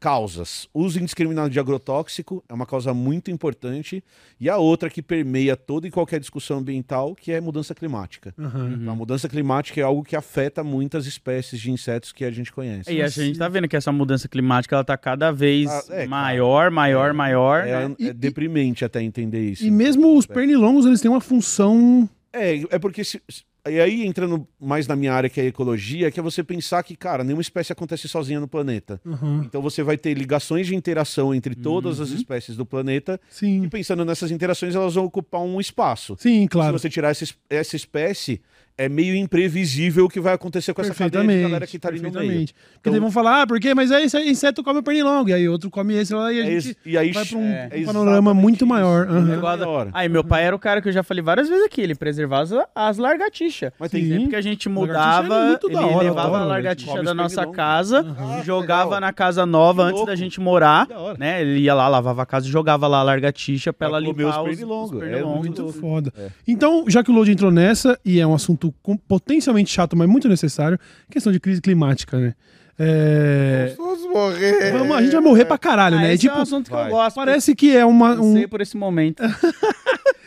causas. 0.00 0.68
Uso 0.74 0.98
indiscriminado 1.00 1.48
de 1.48 1.58
agrotóxico 1.58 2.44
é 2.46 2.52
uma 2.52 2.66
causa 2.66 2.92
muito 2.92 3.30
importante 3.30 4.04
e 4.38 4.50
a 4.50 4.58
outra 4.58 4.90
que 4.90 5.00
permeia 5.00 5.56
toda 5.56 5.86
e 5.88 5.90
qualquer 5.90 6.20
discussão 6.20 6.58
ambiental, 6.58 7.14
que 7.14 7.32
é 7.32 7.40
mudança 7.40 7.74
climática. 7.74 8.34
Aham. 8.38 8.84
A 8.86 8.94
mudança 8.94 9.30
climática 9.30 9.80
é 9.80 9.84
algo 9.84 10.02
que 10.04 10.14
afeta 10.14 10.62
muitas 10.62 11.06
espécies 11.06 11.58
de 11.58 11.70
insetos 11.70 12.12
que 12.12 12.22
a 12.24 12.30
gente 12.30 12.52
conhece. 12.52 12.92
E 12.92 13.00
a 13.00 13.08
gente 13.08 13.38
tá 13.38 13.48
vendo 13.48 13.66
que 13.66 13.76
essa 13.76 13.90
mudança 13.92 14.28
climática 14.28 14.76
ela 14.76 14.84
tá 14.84 14.96
cada 14.98 15.30
vez 15.32 15.70
Ah, 15.70 15.84
é, 15.90 16.06
maior, 16.06 16.70
maior, 16.70 17.14
maior. 17.14 17.66
É, 17.66 17.88
né? 17.88 17.96
é 18.00 18.12
deprimente 18.12 18.84
até 18.84 19.02
entender 19.02 19.40
isso. 19.48 19.64
E 19.64 19.70
mesmo 19.70 20.18
os 20.18 20.26
pernilongos, 20.26 20.84
eles 20.84 21.00
têm 21.00 21.10
uma 21.10 21.20
função. 21.20 22.06
É, 22.30 22.56
é 22.74 22.78
porque 22.78 23.04
se- 23.04 23.22
se- 23.26 23.42
e 23.66 23.80
aí, 23.80 24.04
entrando 24.06 24.46
mais 24.60 24.86
na 24.86 24.94
minha 24.94 25.12
área, 25.12 25.30
que 25.30 25.40
é 25.40 25.44
a 25.44 25.46
ecologia, 25.46 26.10
que 26.10 26.20
é 26.20 26.22
você 26.22 26.42
pensar 26.44 26.82
que, 26.82 26.94
cara, 26.94 27.24
nenhuma 27.24 27.40
espécie 27.42 27.72
acontece 27.72 28.06
sozinha 28.08 28.38
no 28.40 28.46
planeta. 28.48 29.00
Aham. 29.06 29.42
Então 29.44 29.62
você 29.62 29.82
vai 29.82 29.96
ter 29.96 30.12
ligações 30.14 30.66
de 30.66 30.74
interação 30.74 31.34
entre 31.34 31.54
todas 31.54 32.00
as 32.00 32.10
espécies 32.10 32.56
do 32.56 32.66
planeta. 32.66 33.20
E 33.30 33.34
Sim. 33.34 33.68
pensando 33.68 34.04
nessas 34.04 34.30
interações, 34.30 34.74
elas 34.74 34.94
vão 34.94 35.04
ocupar 35.04 35.40
um 35.40 35.60
espaço. 35.60 36.16
Sim, 36.18 36.46
claro. 36.46 36.76
Se 36.78 36.82
você 36.82 36.90
tirar 36.90 37.10
essa, 37.10 37.24
es- 37.24 37.36
essa 37.48 37.74
espécie, 37.76 38.40
é 38.76 38.88
meio 38.88 39.14
imprevisível 39.14 40.06
o 40.06 40.08
que 40.08 40.18
vai 40.20 40.34
acontecer 40.34 40.74
com 40.74 40.82
essa 40.82 40.94
cadeia 40.94 41.24
de 41.26 41.42
galera 41.42 41.66
que 41.66 41.78
tá 41.78 41.88
ali 41.88 41.98
no 41.98 42.04
meio. 42.04 42.12
perfeitamente. 42.14 42.54
Porque 42.54 42.78
Então- 42.80 42.92
daí 42.92 43.00
vão 43.00 43.10
falar, 43.10 43.42
ah, 43.42 43.46
por 43.46 43.60
quê? 43.60 43.72
Mas 43.74 43.92
aí 43.92 44.04
esse 44.04 44.18
inseto 44.18 44.62
come 44.64 44.80
o 44.80 44.82
pernilongo. 44.82 45.28
E 45.28 45.32
aí 45.32 45.48
outro 45.48 45.70
come 45.70 45.94
esse 45.94 46.12
lá 46.14 46.32
e 46.32 46.40
a 46.40 46.42
É 46.42 46.46
gente 46.46 46.68
ex- 46.68 46.76
e 46.84 46.98
aí 46.98 47.12
vai 47.12 47.24
pra 47.24 47.38
um, 47.38 47.44
é 47.50 47.68
um 47.76 47.84
panorama 47.84 48.34
muito 48.34 48.56
isso. 48.64 48.66
maior. 48.66 49.06
É 49.08 49.66
hora. 49.66 49.90
Aí, 49.92 50.08
meu 50.08 50.24
pai 50.24 50.44
era 50.44 50.54
o 50.56 50.58
cara 50.58 50.82
que 50.82 50.88
eu 50.88 50.92
já 50.92 51.02
falei 51.02 51.22
várias 51.22 51.48
vezes 51.48 51.64
aqui, 51.64 51.80
ele 51.80 51.94
preservava 51.94 52.42
as, 52.42 52.52
as 52.74 52.98
lagartixas. 52.98 53.70
Mas 53.78 53.90
tem 53.90 54.02
Sim. 54.04 54.10
Sempre 54.14 54.28
que 54.30 54.36
a 54.36 54.40
gente 54.40 54.68
mudava, 54.68 55.34
é 55.34 55.48
muito 55.48 55.68
ele 55.68 55.76
hora, 55.76 56.02
levava 56.04 56.36
a 56.38 56.74
Come 56.84 57.04
da 57.04 57.10
os 57.12 57.16
nossa 57.16 57.46
casa, 57.46 58.04
jogava 58.44 58.84
legal. 58.84 59.00
na 59.00 59.12
casa 59.12 59.46
nova 59.46 59.82
Que 59.82 59.88
antes 59.88 59.96
louco. 59.98 60.06
da 60.10 60.16
gente 60.16 60.40
morar, 60.40 60.88
né? 61.18 61.40
Ele 61.42 61.60
ia 61.60 61.74
lá, 61.74 61.86
lavava 61.88 62.22
a 62.22 62.26
casa 62.26 62.46
e 62.46 62.50
jogava 62.50 62.86
lá 62.86 62.98
a 62.98 63.02
lagartixa 63.02 63.72
pra 63.72 63.88
Pra 63.88 63.98
ela 63.98 64.06
limpar 64.06 64.24
os 64.30 64.36
os, 64.36 64.44
pernilongos. 64.56 64.96
os 64.96 65.02
É 65.02 65.22
Muito 65.22 65.68
foda. 65.68 66.12
É. 66.18 66.28
Então, 66.46 66.84
já 66.88 67.02
que 67.04 67.10
o 67.10 67.14
Load 67.14 67.30
entrou 67.30 67.50
nessa, 67.50 67.98
e 68.04 68.18
é 68.20 68.26
um 68.26 68.34
assunto 68.34 68.63
com- 68.82 68.96
potencialmente 68.96 69.70
chato, 69.72 69.96
mas 69.96 70.08
muito 70.08 70.28
necessário, 70.28 70.78
questão 71.10 71.32
de 71.32 71.40
crise 71.40 71.60
climática, 71.60 72.18
né? 72.18 72.34
É... 72.78 73.72
Vamos 73.76 74.02
morrer. 74.10 74.72
Vamos, 74.72 74.96
a 74.96 75.02
gente 75.02 75.12
vai 75.12 75.20
morrer 75.20 75.44
pra 75.44 75.56
caralho, 75.56 75.96
Ah, 75.96 76.00
né? 76.00 76.10
É 76.10 76.14
esse 76.14 76.26
é 76.26 76.28
tipo, 76.28 76.38
um 76.38 76.42
assunto 76.42 76.66
que 76.66 76.72
vai. 76.72 76.86
eu 76.86 76.90
gosto. 76.90 77.14
parece 77.16 77.54
que 77.54 77.76
é 77.76 77.84
uma. 77.84 78.14
Um... 78.20 78.32
sei 78.34 78.46
por 78.48 78.60
esse 78.60 78.76
momento. 78.76 79.22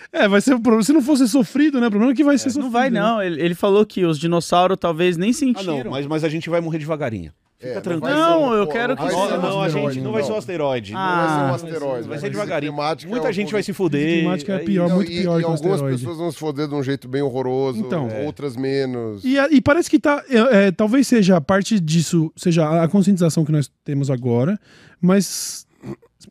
É, 0.10 0.26
vai 0.28 0.40
ser 0.40 0.56
um 0.56 0.62
problema. 0.62 0.84
Se 0.84 0.94
não 0.94 1.02
fosse 1.02 1.28
sofrido, 1.28 1.82
né? 1.82 1.88
O 1.88 1.90
problema 1.92 2.14
é 2.14 2.16
que 2.16 2.24
vai 2.24 2.38
ser 2.38 2.50
sofrido. 2.50 2.64
Não 2.64 2.72
vai, 2.72 2.90
né? 2.90 3.00
não. 3.00 3.22
Ele, 3.22 3.42
ele 3.42 3.54
falou 3.54 3.86
que 3.86 4.06
os 4.06 4.18
dinossauros 4.18 4.78
talvez 4.80 5.18
nem 5.18 5.32
Ah, 5.32 5.34
sentiram. 5.34 5.84
não, 5.84 5.92
mas, 5.92 6.08
mas 6.08 6.24
a 6.24 6.30
gente 6.30 6.50
vai 6.50 6.62
morrer 6.62 6.80
devagarinho. 6.80 7.32
Fica 7.60 7.72
É, 7.72 7.76
não 7.76 7.82
tranquilo. 7.82 8.16
Não, 8.16 8.44
um- 8.50 8.54
eu 8.54 8.68
pô, 8.68 8.72
quero 8.74 8.96
que 8.96 9.04
Não, 9.04 9.42
não, 9.42 9.62
a 9.64 9.70
gente 9.70 10.00
não 10.00 10.12
vai 10.12 10.22
ser 10.24 10.32
um 10.32 10.38
asteroide. 10.38 10.94
Ah, 10.96 10.98
Não 11.00 11.50
vai 11.50 11.58
ser 11.60 11.66
um 11.66 11.70
asteroide. 11.70 12.08
vai 12.08 12.18
ser 12.18 12.22
crise 12.28 12.40
devagarinho. 12.40 12.74
Muita 12.74 13.28
é 13.28 13.30
um 13.30 13.34
gente 13.34 13.52
vai 13.52 13.64
se 13.64 13.74
fuder. 13.74 14.20
Climática 14.20 14.54
é 14.54 14.58
aí- 14.60 14.66
pior, 14.66 14.90
muito 14.90 15.08
pior 15.12 15.40
e 15.40 15.44
que 15.44 15.50
algumas 15.50 15.82
pessoas 15.82 16.18
vão 16.18 16.32
se 16.32 16.38
foder 16.38 16.68
de 16.68 16.76
um 16.76 16.84
jeito 16.84 17.08
bem 17.08 17.22
horroroso, 17.22 17.80
Então. 17.80 18.08
outras 18.26 18.56
menos. 18.56 19.24
E, 19.26 19.38
e 19.38 19.60
parece 19.62 19.90
que 19.90 20.00
tá. 20.00 20.24
é, 20.30 20.68
é, 20.68 20.72
talvez 20.72 21.08
seja 21.08 21.42
parte 21.42 21.80
disso, 21.80 22.32
seja 22.36 22.84
a 22.84 22.88
conscientização 22.88 23.44
que 23.44 23.52
nós 23.52 23.70
temos 23.84 24.10
agora, 24.12 24.60
mas 25.02 25.67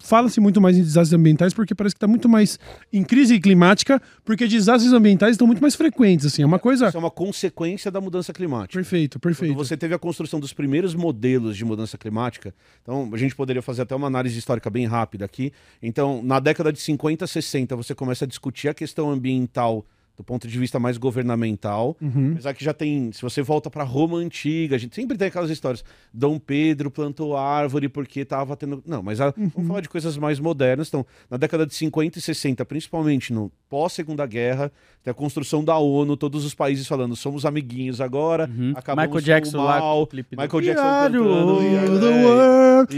fala-se 0.01 0.41
muito 0.41 0.61
mais 0.61 0.77
em 0.77 0.83
desastres 0.83 1.19
ambientais 1.19 1.55
porque 1.55 1.75
parece 1.75 1.95
que 1.95 2.01
tá 2.01 2.07
muito 2.07 2.29
mais 2.29 2.59
em 2.93 3.03
crise 3.03 3.39
climática, 3.41 4.01
porque 4.25 4.47
desastres 4.47 4.93
ambientais 4.93 5.33
estão 5.33 5.47
muito 5.47 5.61
mais 5.61 5.75
frequentes, 5.75 6.27
assim. 6.27 6.43
É 6.43 6.47
uma 6.47 6.59
coisa. 6.59 6.89
Isso 6.89 6.97
é 6.97 7.01
uma 7.01 7.11
consequência 7.11 7.91
da 7.91 8.01
mudança 8.01 8.33
climática. 8.33 8.75
Perfeito, 8.75 9.19
Quando 9.19 9.23
perfeito. 9.23 9.55
você 9.55 9.77
teve 9.77 9.95
a 9.95 9.99
construção 9.99 10.41
dos 10.41 10.53
primeiros 10.53 10.95
modelos 10.95 11.57
de 11.57 11.65
mudança 11.65 11.97
climática, 11.97 12.55
então 12.83 13.09
a 13.13 13.17
gente 13.17 13.35
poderia 13.35 13.63
fazer 13.63 13.83
até 13.83 13.95
uma 13.95 14.07
análise 14.07 14.39
histórica 14.39 14.69
bem 14.69 14.87
rápida 14.87 15.25
aqui. 15.25 15.53
Então, 15.83 16.23
na 16.23 16.41
década 16.41 16.73
de 16.73 16.81
50, 16.81 17.27
60, 17.27 17.77
você 17.77 17.95
começa 17.95 18.25
a 18.25 18.29
discutir 18.29 18.69
a 18.69 18.75
questão 18.75 19.11
ambiental 19.11 19.85
do 20.17 20.25
ponto 20.25 20.49
de 20.49 20.59
vista 20.59 20.79
mais 20.79 20.97
governamental. 20.99 21.97
Uhum. 22.01 22.33
Apesar 22.33 22.55
que 22.55 22.65
já 22.65 22.73
tem, 22.73 23.13
se 23.13 23.21
você 23.23 23.43
volta 23.43 23.69
para 23.71 23.85
Roma 23.85 24.17
antiga, 24.19 24.77
a 24.77 24.79
gente 24.79 24.95
sempre 24.95 25.17
tem 25.19 25.29
aquelas 25.29 25.51
histórias. 25.51 25.85
Dom 26.13 26.39
Pedro 26.39 26.91
plantou 26.91 27.37
árvore 27.37 27.89
porque 27.89 28.21
estava 28.21 28.57
tendo. 28.57 28.83
Não, 28.87 29.03
mas 29.03 29.21
a- 29.21 29.35
Uhum. 29.37 29.49
vamos 29.55 29.69
falar 29.69 29.81
de 29.83 29.89
coisas 29.89 30.17
mais 30.17 30.41
modernas. 30.41 30.89
Então, 30.89 31.05
na 31.31 31.37
década 31.37 31.67
de 31.67 31.75
50 31.75 32.19
e 32.19 32.23
60, 32.23 32.65
principalmente 32.65 33.33
no 33.33 33.53
pós-segunda 33.69 34.25
guerra, 34.27 34.73
tem 35.07 35.13
a 35.13 35.15
construção 35.15 35.63
da 35.63 35.79
ONU, 35.79 36.17
todos 36.17 36.45
os 36.45 36.53
países 36.53 36.85
falando, 36.85 37.15
somos 37.15 37.47
amiguinhos 37.47 38.01
agora, 38.01 38.51
Uhum. 38.53 38.73
acabamos 38.75 39.07
Michael 39.15 39.25
Jackson 39.25 39.59
o 39.61 39.65
lá 39.65 39.79
mal. 39.79 40.03
o 40.03 40.07
clipe 40.09 40.35
do- 40.35 40.43
Michael 40.43 40.61
Jackson 40.65 40.83
cantando. 40.83 41.17
e- 41.17 41.21
world, 41.21 42.01
the 42.01 42.11
é, 42.11 42.25
world, 42.27 42.97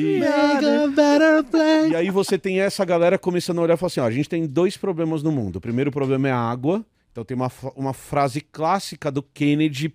e- 1.93 1.97
aí 1.97 2.11
você 2.11 2.39
tem 2.39 2.61
essa 2.61 2.83
galera 2.83 3.19
começando 3.19 3.59
a 3.59 3.63
olhar 3.63 3.75
e 3.75 3.77
falar 3.77 3.89
assim: 3.89 4.01
ó, 4.01 4.07
a 4.07 4.11
gente 4.11 4.27
tem 4.27 4.47
dois 4.47 4.75
problemas 4.77 5.23
no 5.23 5.31
mundo. 5.31 5.57
O 5.57 5.61
primeiro 5.61 5.91
problema 5.93 6.29
é 6.29 6.33
a 6.33 6.39
água. 6.39 6.83
Então 7.13 7.25
tem 7.27 7.37
uma, 7.37 7.51
uma 7.77 7.93
frase 7.93 8.41
clássica 8.41 9.11
do 9.11 9.23
Kennedy 9.23 9.93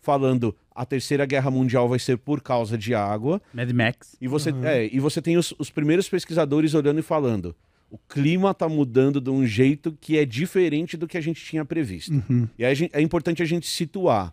falando 0.00 0.54
a 0.74 0.84
terceira 0.86 1.26
guerra 1.26 1.50
mundial 1.50 1.88
vai 1.88 1.98
ser 1.98 2.16
por 2.16 2.40
causa 2.40 2.78
de 2.78 2.94
água. 2.94 3.40
Mad 3.52 3.70
Max. 3.72 4.16
E 4.20 4.28
você, 4.28 4.50
é, 4.62 4.88
e 4.92 5.00
você 5.00 5.20
tem 5.20 5.36
os, 5.36 5.52
os 5.58 5.68
primeiros 5.70 6.08
pesquisadores 6.08 6.74
olhando 6.74 7.00
e 7.00 7.02
falando: 7.02 7.54
o 7.90 7.98
clima 8.08 8.52
está 8.52 8.68
mudando 8.68 9.20
de 9.20 9.30
um 9.30 9.44
jeito 9.46 9.96
que 10.00 10.16
é 10.16 10.24
diferente 10.24 10.96
do 10.96 11.06
que 11.08 11.18
a 11.18 11.20
gente 11.20 11.44
tinha 11.44 11.64
previsto. 11.64 12.12
Uhum. 12.30 12.48
E 12.58 12.64
aí 12.64 12.74
gente- 12.74 12.94
é 12.94 13.00
importante 13.00 13.42
a 13.42 13.46
gente 13.46 13.66
situar. 13.66 14.32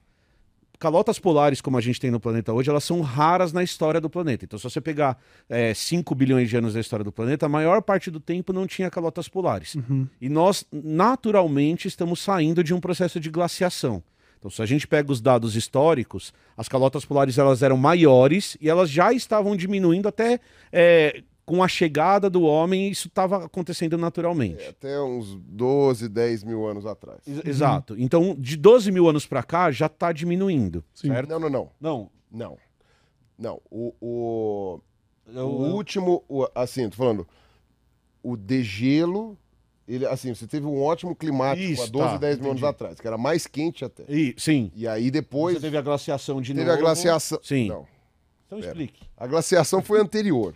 Calotas 0.79 1.17
polares, 1.17 1.59
como 1.59 1.75
a 1.75 1.81
gente 1.81 1.99
tem 1.99 2.11
no 2.11 2.19
planeta 2.19 2.53
hoje, 2.53 2.69
elas 2.69 2.83
são 2.83 3.01
raras 3.01 3.51
na 3.51 3.63
história 3.63 3.99
do 3.99 4.11
planeta. 4.11 4.45
Então, 4.45 4.59
se 4.59 4.63
você 4.63 4.79
pegar 4.79 5.17
é, 5.49 5.73
5 5.73 6.13
bilhões 6.13 6.47
de 6.47 6.55
anos 6.55 6.75
da 6.75 6.79
história 6.79 7.03
do 7.03 7.11
planeta, 7.11 7.47
a 7.47 7.49
maior 7.49 7.81
parte 7.81 8.11
do 8.11 8.19
tempo 8.19 8.53
não 8.53 8.67
tinha 8.67 8.87
calotas 8.91 9.27
polares. 9.27 9.75
E 10.21 10.29
nós, 10.29 10.63
naturalmente, 10.71 11.87
estamos 11.87 12.19
saindo 12.19 12.63
de 12.63 12.75
um 12.75 12.79
processo 12.79 13.19
de 13.19 13.29
glaciação. 13.31 14.03
Então, 14.37 14.51
se 14.51 14.61
a 14.61 14.67
gente 14.67 14.87
pega 14.87 15.11
os 15.11 15.19
dados 15.19 15.55
históricos, 15.55 16.31
as 16.55 16.67
calotas 16.69 17.03
polares 17.03 17.39
elas 17.39 17.63
eram 17.63 17.75
maiores 17.75 18.55
e 18.61 18.69
elas 18.69 18.87
já 18.89 19.11
estavam 19.11 19.55
diminuindo 19.55 20.07
até 20.07 20.39
é, 20.71 21.23
com 21.47 21.63
a 21.63 21.67
chegada 21.69 22.29
do 22.29 22.43
homem, 22.43 22.89
isso 22.91 23.07
estava 23.07 23.45
acontecendo 23.45 23.97
naturalmente. 23.97 24.65
Até 24.67 24.99
uns 25.01 25.33
12, 25.45 26.09
10 26.09 26.43
mil 26.43 26.67
anos 26.67 26.85
atrás. 26.85 27.19
Ex- 27.25 27.45
Exato. 27.45 27.95
Então, 27.97 28.35
de 28.37 28.57
12 28.57 28.91
mil 28.91 29.07
anos 29.07 29.25
para 29.25 29.41
cá, 29.41 29.71
já 29.71 29.85
está 29.85 30.11
diminuindo, 30.11 30.83
Sim. 30.93 31.07
certo? 31.07 31.29
Não, 31.29 31.39
não, 31.39 31.49
não. 31.49 31.69
Não. 31.79 32.09
Não. 32.29 32.57
Não. 33.39 33.61
O, 33.71 33.93
o, 34.01 34.81
Eu- 35.25 35.47
o 35.49 35.65
eu- 35.67 35.73
último, 35.73 36.21
o- 36.27 36.47
assim, 36.53 36.89
tô 36.89 36.97
falando, 36.97 37.25
o 38.21 38.35
degelo, 38.35 39.37
ele, 39.87 40.05
assim, 40.05 40.35
você 40.35 40.45
teve 40.45 40.65
um 40.65 40.81
ótimo 40.83 41.15
climático 41.15 41.65
Isso, 41.71 41.83
há 41.83 41.87
12, 41.87 42.09
tá, 42.09 42.17
10 42.17 42.39
mil 42.39 42.51
anos 42.51 42.63
atrás, 42.65 42.99
que 42.99 43.07
era 43.07 43.17
mais 43.17 43.47
quente 43.47 43.85
até. 43.85 44.03
E, 44.09 44.35
sim. 44.37 44.69
E 44.75 44.85
aí 44.85 45.09
depois 45.09 45.55
Você 45.55 45.61
teve 45.61 45.77
a 45.77 45.81
glaciação 45.81 46.41
de 46.41 46.53
teve 46.53 46.65
novo. 46.65 46.77
a 46.77 46.81
glaciação. 46.81 47.39
Sim. 47.41 47.69
Não. 47.69 47.87
Então 48.45 48.59
explique. 48.59 49.03
A 49.15 49.25
glaciação 49.25 49.81
foi 49.81 50.01
anterior. 50.01 50.53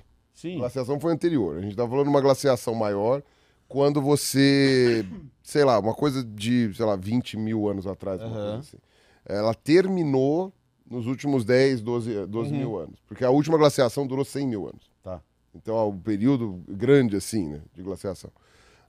A 0.47 0.51
Sim. 0.51 0.57
glaciação 0.57 0.99
foi 0.99 1.13
anterior. 1.13 1.57
A 1.57 1.61
gente 1.61 1.75
tá 1.75 1.87
falando 1.87 2.05
de 2.05 2.09
uma 2.09 2.21
glaciação 2.21 2.73
maior 2.73 3.21
quando 3.67 4.01
você, 4.01 5.05
sei 5.43 5.63
lá, 5.63 5.79
uma 5.79 5.93
coisa 5.93 6.23
de, 6.23 6.73
sei 6.75 6.85
lá, 6.85 6.95
20 6.95 7.37
mil 7.37 7.69
anos 7.69 7.85
atrás, 7.85 8.19
coisa 8.21 8.57
assim. 8.57 8.77
Ela 9.25 9.53
terminou 9.53 10.51
nos 10.89 11.05
últimos 11.05 11.45
10, 11.45 11.81
12, 11.81 12.25
12 12.27 12.51
Uhum. 12.51 12.57
mil 12.57 12.77
anos. 12.77 12.99
Porque 13.07 13.23
a 13.23 13.29
última 13.29 13.57
glaciação 13.57 14.05
durou 14.07 14.25
100 14.25 14.47
mil 14.47 14.67
anos. 14.67 14.89
Tá. 15.03 15.21
Então 15.55 15.77
é 15.77 15.83
um 15.85 15.97
período 15.97 16.61
grande 16.67 17.15
assim, 17.15 17.47
né, 17.47 17.61
de 17.73 17.81
glaciação. 17.83 18.31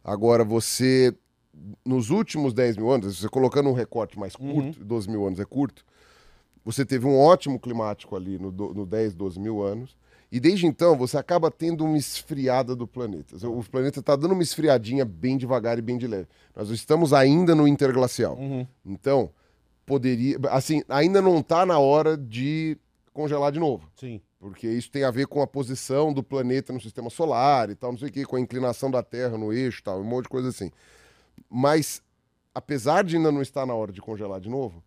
Agora, 0.02 0.44
você, 0.44 1.14
nos 1.84 2.10
últimos 2.10 2.52
10 2.54 2.76
mil 2.76 2.90
anos, 2.90 3.18
você 3.18 3.28
colocando 3.28 3.68
um 3.68 3.72
recorte 3.72 4.18
mais 4.18 4.34
curto, 4.34 4.82
12 4.84 5.08
mil 5.08 5.24
anos 5.26 5.38
é 5.38 5.44
curto, 5.44 5.84
você 6.64 6.84
teve 6.84 7.06
um 7.06 7.16
ótimo 7.18 7.60
climático 7.60 8.16
ali 8.16 8.38
no, 8.38 8.50
no 8.50 8.86
10, 8.86 9.14
12 9.14 9.38
mil 9.38 9.62
anos. 9.62 9.96
E 10.32 10.40
desde 10.40 10.66
então 10.66 10.96
você 10.96 11.18
acaba 11.18 11.50
tendo 11.50 11.84
uma 11.84 11.98
esfriada 11.98 12.74
do 12.74 12.86
planeta. 12.86 13.36
O 13.46 13.62
planeta 13.62 14.00
está 14.00 14.16
dando 14.16 14.32
uma 14.32 14.42
esfriadinha 14.42 15.04
bem 15.04 15.36
devagar 15.36 15.78
e 15.78 15.82
bem 15.82 15.98
de 15.98 16.06
leve. 16.06 16.26
Nós 16.56 16.70
estamos 16.70 17.12
ainda 17.12 17.54
no 17.54 17.68
interglacial. 17.68 18.38
Então, 18.82 19.30
poderia. 19.84 20.38
Assim, 20.50 20.82
ainda 20.88 21.20
não 21.20 21.40
está 21.40 21.66
na 21.66 21.78
hora 21.78 22.16
de 22.16 22.78
congelar 23.12 23.52
de 23.52 23.60
novo. 23.60 23.86
Sim. 23.94 24.22
Porque 24.40 24.66
isso 24.66 24.90
tem 24.90 25.04
a 25.04 25.10
ver 25.10 25.26
com 25.26 25.42
a 25.42 25.46
posição 25.46 26.14
do 26.14 26.22
planeta 26.22 26.72
no 26.72 26.80
sistema 26.80 27.10
solar 27.10 27.68
e 27.68 27.74
tal, 27.74 27.92
não 27.92 27.98
sei 27.98 28.08
o 28.08 28.12
quê, 28.12 28.24
com 28.24 28.36
a 28.36 28.40
inclinação 28.40 28.90
da 28.90 29.02
Terra 29.02 29.36
no 29.36 29.52
eixo 29.52 29.80
e 29.80 29.82
tal, 29.82 30.00
um 30.00 30.04
monte 30.04 30.24
de 30.24 30.30
coisa 30.30 30.48
assim. 30.48 30.70
Mas, 31.48 32.02
apesar 32.54 33.04
de 33.04 33.16
ainda 33.16 33.30
não 33.30 33.42
estar 33.42 33.66
na 33.66 33.74
hora 33.74 33.92
de 33.92 34.00
congelar 34.00 34.40
de 34.40 34.48
novo, 34.48 34.82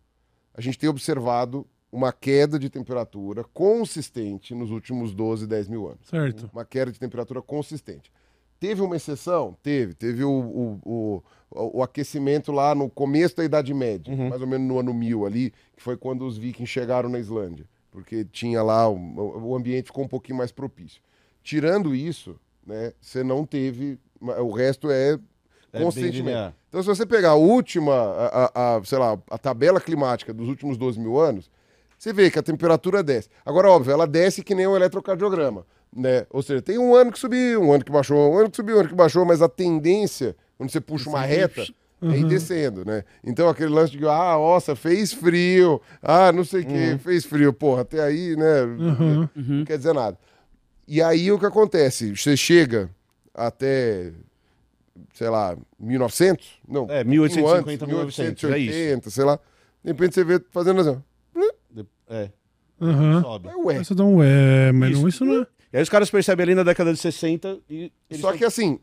a 0.52 0.60
gente 0.60 0.76
tem 0.76 0.90
observado 0.90 1.64
uma 1.96 2.12
queda 2.12 2.58
de 2.58 2.68
temperatura 2.68 3.42
consistente 3.42 4.54
nos 4.54 4.70
últimos 4.70 5.14
12, 5.14 5.46
10 5.46 5.68
mil 5.68 5.86
anos. 5.86 6.06
Certo. 6.08 6.50
Uma 6.52 6.64
queda 6.64 6.92
de 6.92 6.98
temperatura 7.00 7.40
consistente. 7.40 8.12
Teve 8.60 8.82
uma 8.82 8.96
exceção? 8.96 9.56
Teve. 9.62 9.94
Teve 9.94 10.22
o, 10.22 10.30
o, 10.30 11.22
o, 11.50 11.78
o 11.78 11.82
aquecimento 11.82 12.52
lá 12.52 12.74
no 12.74 12.90
começo 12.90 13.36
da 13.36 13.44
Idade 13.44 13.72
Média, 13.72 14.14
mais 14.28 14.42
ou 14.42 14.46
menos 14.46 14.68
no 14.68 14.78
ano 14.78 14.92
1000 14.92 15.24
ali, 15.24 15.52
que 15.74 15.82
foi 15.82 15.96
quando 15.96 16.26
os 16.26 16.36
vikings 16.36 16.70
chegaram 16.70 17.08
na 17.08 17.18
Islândia. 17.18 17.66
Porque 17.90 18.26
tinha 18.26 18.62
lá, 18.62 18.86
o, 18.88 18.96
o 19.48 19.56
ambiente 19.56 19.86
ficou 19.86 20.04
um 20.04 20.08
pouquinho 20.08 20.36
mais 20.36 20.52
propício. 20.52 21.00
Tirando 21.42 21.94
isso, 21.94 22.38
né, 22.66 22.92
você 23.00 23.24
não 23.24 23.46
teve. 23.46 23.98
O 24.20 24.50
resto 24.50 24.90
é, 24.90 25.18
É 25.72 25.78
linear. 26.24 26.54
Então, 26.68 26.82
se 26.82 26.88
você 26.88 27.06
pegar 27.06 27.30
a 27.30 27.34
última, 27.36 27.92
a, 27.94 28.44
a- 28.54 28.76
a, 28.76 28.84
sei 28.84 28.98
lá, 28.98 29.18
a 29.30 29.38
tabela 29.38 29.80
climática 29.80 30.34
dos 30.34 30.48
últimos 30.48 30.76
12 30.76 30.98
mil 31.00 31.18
anos, 31.18 31.50
você 31.98 32.12
vê 32.12 32.30
que 32.30 32.38
a 32.38 32.42
temperatura 32.42 33.02
desce. 33.02 33.28
Agora, 33.44 33.70
óbvio, 33.70 33.92
ela 33.92 34.06
desce 34.06 34.42
que 34.42 34.54
nem 34.54 34.66
um 34.66 34.76
eletrocardiograma, 34.76 35.66
né? 35.94 36.26
Ou 36.30 36.42
seja, 36.42 36.60
tem 36.60 36.78
um 36.78 36.94
ano 36.94 37.10
que 37.10 37.18
subiu, 37.18 37.62
um 37.62 37.72
ano 37.72 37.84
que 37.84 37.92
baixou, 37.92 38.34
um 38.34 38.38
ano 38.38 38.50
que 38.50 38.56
subiu, 38.56 38.76
um 38.76 38.80
ano 38.80 38.88
que 38.88 38.94
baixou, 38.94 39.24
mas 39.24 39.40
a 39.40 39.48
tendência, 39.48 40.36
quando 40.56 40.70
você 40.70 40.80
puxa 40.80 41.08
uma 41.08 41.22
reta, 41.22 41.62
é 42.02 42.18
ir 42.18 42.26
descendo, 42.26 42.84
né? 42.84 43.04
Então 43.24 43.48
aquele 43.48 43.70
lance 43.70 43.96
de, 43.96 44.04
ah, 44.06 44.34
nossa, 44.34 44.76
fez 44.76 45.12
frio, 45.12 45.80
ah, 46.02 46.30
não 46.32 46.44
sei 46.44 46.62
o 46.62 46.66
que, 46.66 46.98
fez 46.98 47.24
frio, 47.24 47.52
porra, 47.52 47.82
até 47.82 48.02
aí, 48.02 48.36
né? 48.36 48.60
Aham. 48.60 49.30
Não 49.34 49.64
quer 49.64 49.78
dizer 49.78 49.94
nada. 49.94 50.18
E 50.86 51.02
aí 51.02 51.32
o 51.32 51.38
que 51.38 51.46
acontece? 51.46 52.14
Você 52.14 52.36
chega 52.36 52.90
até, 53.34 54.12
sei 55.14 55.28
lá, 55.28 55.56
1900? 55.80 56.60
Não. 56.68 56.86
É, 56.90 57.02
um 57.02 57.06
1850, 57.06 57.84
antes, 57.84 57.94
1900, 57.94 58.44
é 58.44 58.58
isso. 58.58 58.70
1880, 58.70 59.10
sei 59.10 59.24
lá. 59.24 59.40
De 59.82 59.90
repente 59.90 60.14
você 60.14 60.24
vê 60.24 60.40
fazendo 60.50 60.80
assim. 60.80 61.02
É, 62.08 62.30
Aham. 62.80 63.22
sobe. 63.22 63.48
Ué, 63.48 63.78
Aí 63.78 63.84
Você 63.84 63.94
dá 63.94 64.04
um 64.04 64.22
é, 64.22 64.72
mas 64.72 64.98
não, 65.00 65.08
isso 65.08 65.24
não 65.24 65.42
é. 65.42 65.46
E 65.72 65.76
aí 65.78 65.82
os 65.82 65.88
caras 65.88 66.10
percebem 66.10 66.44
ali 66.44 66.54
na 66.54 66.62
década 66.62 66.92
de 66.92 66.98
60 66.98 67.58
e. 67.68 67.92
eles 68.08 68.20
Só 68.20 68.28
tão- 68.30 68.38
que 68.38 68.44
assim, 68.44 68.78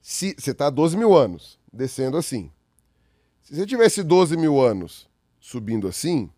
se 0.00 0.34
você 0.38 0.54
tá 0.54 0.70
12 0.70 0.96
mil 0.96 1.16
anos 1.16 1.58
descendo 1.72 2.16
assim, 2.16 2.50
se 3.42 3.54
você 3.54 3.66
tivesse 3.66 4.02
12 4.02 4.36
mil 4.36 4.60
anos 4.60 5.08
subindo 5.38 5.86
assim, 5.88 6.30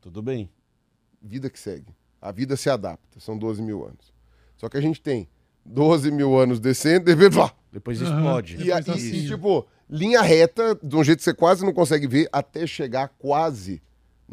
Tudo 0.00 0.22
bem. 0.22 0.50
vida 1.22 1.48
que 1.50 1.58
segue. 1.58 1.94
A 2.20 2.30
vida 2.32 2.56
se 2.56 2.70
adapta, 2.70 3.20
são 3.20 3.36
12 3.36 3.60
mil 3.62 3.84
anos. 3.84 4.12
Só 4.56 4.68
que 4.68 4.76
a 4.76 4.80
gente 4.80 5.00
tem 5.00 5.28
12 5.64 6.10
mil 6.10 6.38
anos 6.38 6.58
descendo, 6.60 7.04
de 7.06 7.14
Depois 7.72 8.00
explode. 8.00 8.54
E, 8.54 8.64
Depois 8.64 8.86
e- 8.86 8.90
assim. 8.90 9.16
e, 9.16 9.26
tipo, 9.26 9.66
linha 9.88 10.22
reta, 10.22 10.78
de 10.82 10.96
um 10.96 11.02
jeito 11.04 11.18
que 11.18 11.24
você 11.24 11.34
quase 11.34 11.64
não 11.64 11.72
consegue 11.72 12.06
ver, 12.06 12.28
até 12.32 12.66
chegar 12.66 13.08
quase, 13.18 13.82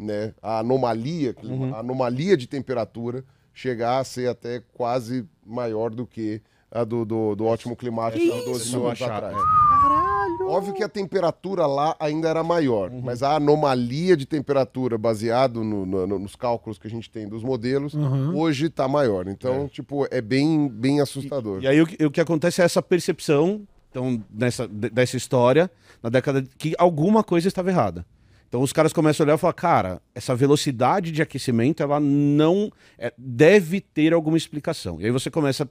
né? 0.02 0.34
A 0.42 0.58
anomalia, 0.58 1.34
Uhum. 1.42 1.74
a 1.74 1.78
anomalia 1.80 2.36
de 2.36 2.46
temperatura 2.46 3.24
chegar 3.54 3.98
a 3.98 4.04
ser 4.04 4.28
até 4.28 4.62
quase 4.74 5.26
maior 5.46 5.90
do 5.90 6.06
que 6.06 6.40
a 6.70 6.84
do, 6.84 7.04
do, 7.04 7.34
do 7.34 7.44
ótimo 7.44 7.76
climático 7.76 8.24
há 8.32 8.44
12 8.44 8.62
Essa 8.68 8.76
mil 8.78 8.86
anos 8.86 9.02
atrás. 9.02 9.34
é. 9.36 9.80
Caralho! 9.82 10.48
Óbvio 10.48 10.72
que 10.74 10.82
a 10.82 10.88
temperatura 10.88 11.66
lá 11.66 11.94
ainda 12.00 12.28
era 12.28 12.42
maior, 12.42 12.90
Uhum. 12.90 13.02
mas 13.02 13.22
a 13.22 13.36
anomalia 13.36 14.16
de 14.16 14.24
temperatura 14.26 14.96
baseado 14.96 15.62
no- 15.62 15.84
no- 15.84 16.06
no- 16.06 16.18
nos 16.18 16.34
cálculos 16.34 16.78
que 16.78 16.86
a 16.86 16.90
gente 16.90 17.10
tem 17.10 17.28
dos 17.28 17.42
modelos, 17.44 17.94
Aham. 17.94 18.32
hoje 18.34 18.70
tá 18.70 18.88
maior. 18.88 19.28
Então, 19.28 19.68
tipo, 19.68 20.06
é 20.10 20.20
bem, 20.22 20.68
bem 20.68 21.00
assustador. 21.00 21.62
E 21.62 21.68
aí 21.68 21.80
o 21.80 21.86
que, 21.86 22.04
o 22.06 22.10
que 22.10 22.20
acontece 22.20 22.62
é 22.62 22.64
essa 22.64 22.80
percepção 22.82 23.62
então, 23.90 24.22
nessa, 24.32 24.66
de- 24.66 24.88
dessa 24.88 25.18
história, 25.18 25.70
na 26.02 26.08
década 26.08 26.40
de- 26.40 26.48
que 26.56 26.74
alguma 26.78 27.22
coisa 27.22 27.46
estava 27.46 27.68
errada. 27.70 28.06
Então 28.52 28.60
os 28.60 28.70
caras 28.70 28.92
começam 28.92 29.24
a 29.24 29.26
olhar 29.28 29.36
e 29.36 29.38
falar, 29.38 29.54
cara, 29.54 30.02
essa 30.14 30.36
velocidade 30.36 31.10
de 31.10 31.22
aquecimento, 31.22 31.82
ela 31.82 31.98
não 31.98 32.70
é, 32.98 33.10
deve 33.16 33.80
ter 33.80 34.12
alguma 34.12 34.36
explicação. 34.36 35.00
E 35.00 35.06
aí 35.06 35.10
você 35.10 35.30
começa 35.30 35.66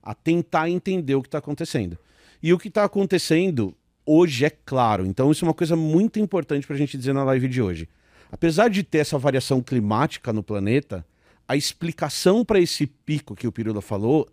a 0.00 0.14
tentar 0.14 0.70
entender 0.70 1.16
o 1.16 1.20
que 1.20 1.26
está 1.26 1.38
acontecendo. 1.38 1.98
E 2.40 2.52
o 2.52 2.58
que 2.60 2.68
está 2.68 2.84
acontecendo 2.84 3.74
hoje 4.06 4.44
é 4.44 4.50
claro. 4.50 5.04
Então 5.04 5.32
isso 5.32 5.44
é 5.44 5.48
uma 5.48 5.52
coisa 5.52 5.74
muito 5.74 6.20
importante 6.20 6.64
para 6.64 6.76
a 6.76 6.78
gente 6.78 6.96
dizer 6.96 7.12
na 7.12 7.24
live 7.24 7.48
de 7.48 7.60
hoje. 7.60 7.88
Apesar 8.30 8.70
de 8.70 8.84
ter 8.84 8.98
essa 8.98 9.18
variação 9.18 9.60
climática 9.60 10.32
no 10.32 10.44
planeta, 10.44 11.04
a 11.48 11.56
explicação 11.56 12.44
para 12.44 12.60
esse 12.60 12.86
pico 12.86 13.34
que 13.34 13.48
o 13.48 13.52
Pirula 13.52 13.82
falou 13.82 14.28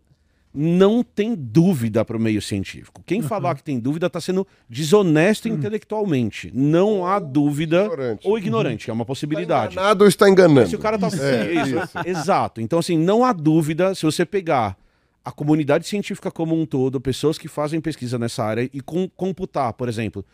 não 0.53 1.03
tem 1.03 1.36
dúvida 1.36 2.03
para 2.03 2.18
o 2.18 2.19
meio 2.19 2.42
científico. 2.42 3.03
Quem 3.06 3.22
falar 3.22 3.56
que 3.56 3.64
tem 3.64 3.80
dúvida 3.80 4.08
está 4.08 4.19
sendo 4.19 4.48
desonesto 4.68 5.48
intelectualmente. 5.48 6.52
Não 6.53 7.06
há 7.06 7.19
dúvida. 7.19 7.84
ignorante. 7.86 8.28
Ou 8.28 8.38
ignorante, 8.38 8.90
é 8.90 8.94
uma 8.94 9.06
possibilidade. 9.06 9.69
Está 9.74 9.82
enganado 9.82 10.03
ou 10.03 10.08
está 10.08 10.30
enganando? 10.30 10.68
Se 10.69 10.76
o 10.76 10.80
cara 10.80 10.98
tá. 10.98 11.08
É, 11.19 11.56
É, 11.56 11.61
isso. 11.61 11.76
Exato. 12.06 12.61
Então, 12.61 12.80
assim, 12.80 12.98
não 12.98 13.24
há 13.24 13.32
dúvida 13.32 13.94
se 13.94 14.03
você 14.03 14.26
pegar 14.26 14.76
a 15.24 15.32
comunidade 15.32 15.88
científica 15.88 16.32
como 16.32 16.60
um 16.60 16.66
todo, 16.66 17.00
pessoas 17.00 17.38
que 17.38 17.48
fazem 17.48 17.80
pesquisa 17.80 18.18
nessa 18.18 18.44
área 18.44 18.68
e 18.74 18.82
com- 18.82 19.08
computar, 19.16 19.74
por 19.74 19.88
exemplo. 19.88 20.26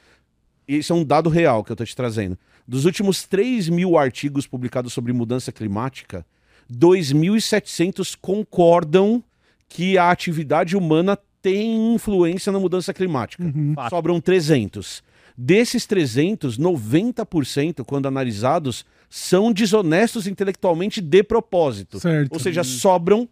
Isso 0.67 0.93
é 0.93 0.95
um 0.95 1.03
dado 1.03 1.29
real 1.29 1.63
que 1.63 1.71
eu 1.71 1.75
tô 1.75 1.83
te 1.83 1.95
trazendo. 1.95 2.37
Dos 2.67 2.85
últimos 2.85 3.23
3 3.25 3.67
mil 3.67 3.97
artigos 3.97 4.47
publicados 4.47 4.93
sobre 4.93 5.11
mudança 5.11 5.51
climática, 5.51 6.25
2.700 6.71 8.15
concordam 8.19 9.23
que 9.67 9.97
a 9.97 10.09
atividade 10.09 10.75
humana 10.75 11.17
tem 11.41 11.93
influência 11.93 12.51
na 12.51 12.59
mudança 12.59 12.93
climática. 12.93 13.43
Fato. 13.75 13.89
Sobram 13.91 14.19
300. 14.19 15.03
Desses 15.37 15.85
300, 15.85 16.57
90%, 16.57 17.83
quando 17.83 18.07
analisados, 18.07 18.85
são 19.09 19.51
desonestos 19.51 20.27
intelectualmente 20.27 21.01
de 21.01 21.23
propósito. 21.23 21.99
Certo. 21.99 22.33
Ou 22.33 22.39
seja, 22.39 22.63
sobram, 22.63 23.27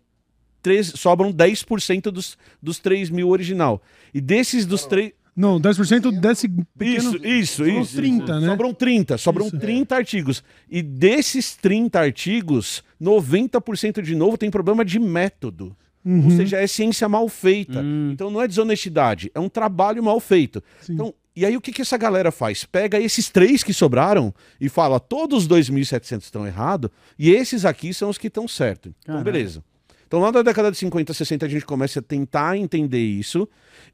três, 0.61 0.87
sobram 0.95 1.33
10% 1.33 2.11
dos, 2.11 2.37
dos 2.61 2.77
3 2.79 3.09
mil 3.09 3.29
original. 3.29 3.81
E 4.13 4.21
desses 4.21 4.65
dos 4.65 4.85
3. 4.85 5.13
Não, 5.35 5.59
10% 5.59 6.11
desse 6.19 6.47
pequeno... 6.47 7.15
Isso, 7.15 7.25
isso, 7.25 7.65
Sobram 7.65 7.81
isso. 7.81 7.95
30, 7.95 8.39
né? 8.39 8.47
Sobram 8.47 8.73
30, 8.73 9.17
sobram 9.17 9.47
Isso. 9.47 9.57
30 9.57 9.95
artigos. 9.95 10.43
E 10.69 10.83
desses 10.83 11.55
30 11.55 11.99
artigos, 11.99 12.83
90% 13.01 14.01
de 14.03 14.13
novo 14.13 14.37
tem 14.37 14.51
problema 14.51 14.85
de 14.85 14.99
método. 14.99 15.75
Uhum. 16.05 16.25
Ou 16.25 16.31
seja, 16.31 16.57
é 16.57 16.67
ciência 16.67 17.07
mal 17.07 17.27
feita. 17.29 17.81
Hum. 17.81 18.11
Então 18.13 18.29
não 18.29 18.41
é 18.41 18.47
desonestidade, 18.47 19.31
é 19.33 19.39
um 19.39 19.49
trabalho 19.49 20.03
mal 20.03 20.19
feito. 20.19 20.61
Sim. 20.81 20.93
Então, 20.93 21.13
e 21.35 21.45
aí 21.45 21.57
o 21.57 21.61
que, 21.61 21.71
que 21.71 21.81
essa 21.81 21.97
galera 21.97 22.31
faz? 22.31 22.63
Pega 22.63 22.99
esses 22.99 23.29
três 23.29 23.63
que 23.63 23.73
sobraram 23.73 24.33
e 24.61 24.69
fala, 24.69 24.99
todos 24.99 25.43
os 25.43 25.49
2.700 25.49 26.21
estão 26.21 26.45
errados 26.45 26.91
e 27.17 27.31
esses 27.31 27.65
aqui 27.65 27.93
são 27.93 28.09
os 28.09 28.17
que 28.17 28.27
estão 28.27 28.47
certos. 28.47 28.91
Então, 29.01 29.23
beleza. 29.23 29.63
Então 30.05 30.19
lá 30.19 30.31
na 30.31 30.43
década 30.43 30.69
de 30.69 30.77
50, 30.77 31.11
60 31.11 31.45
a 31.45 31.49
gente 31.49 31.65
começa 31.65 31.99
a 31.99 32.03
tentar 32.03 32.55
entender 32.55 33.03
isso 33.03 33.49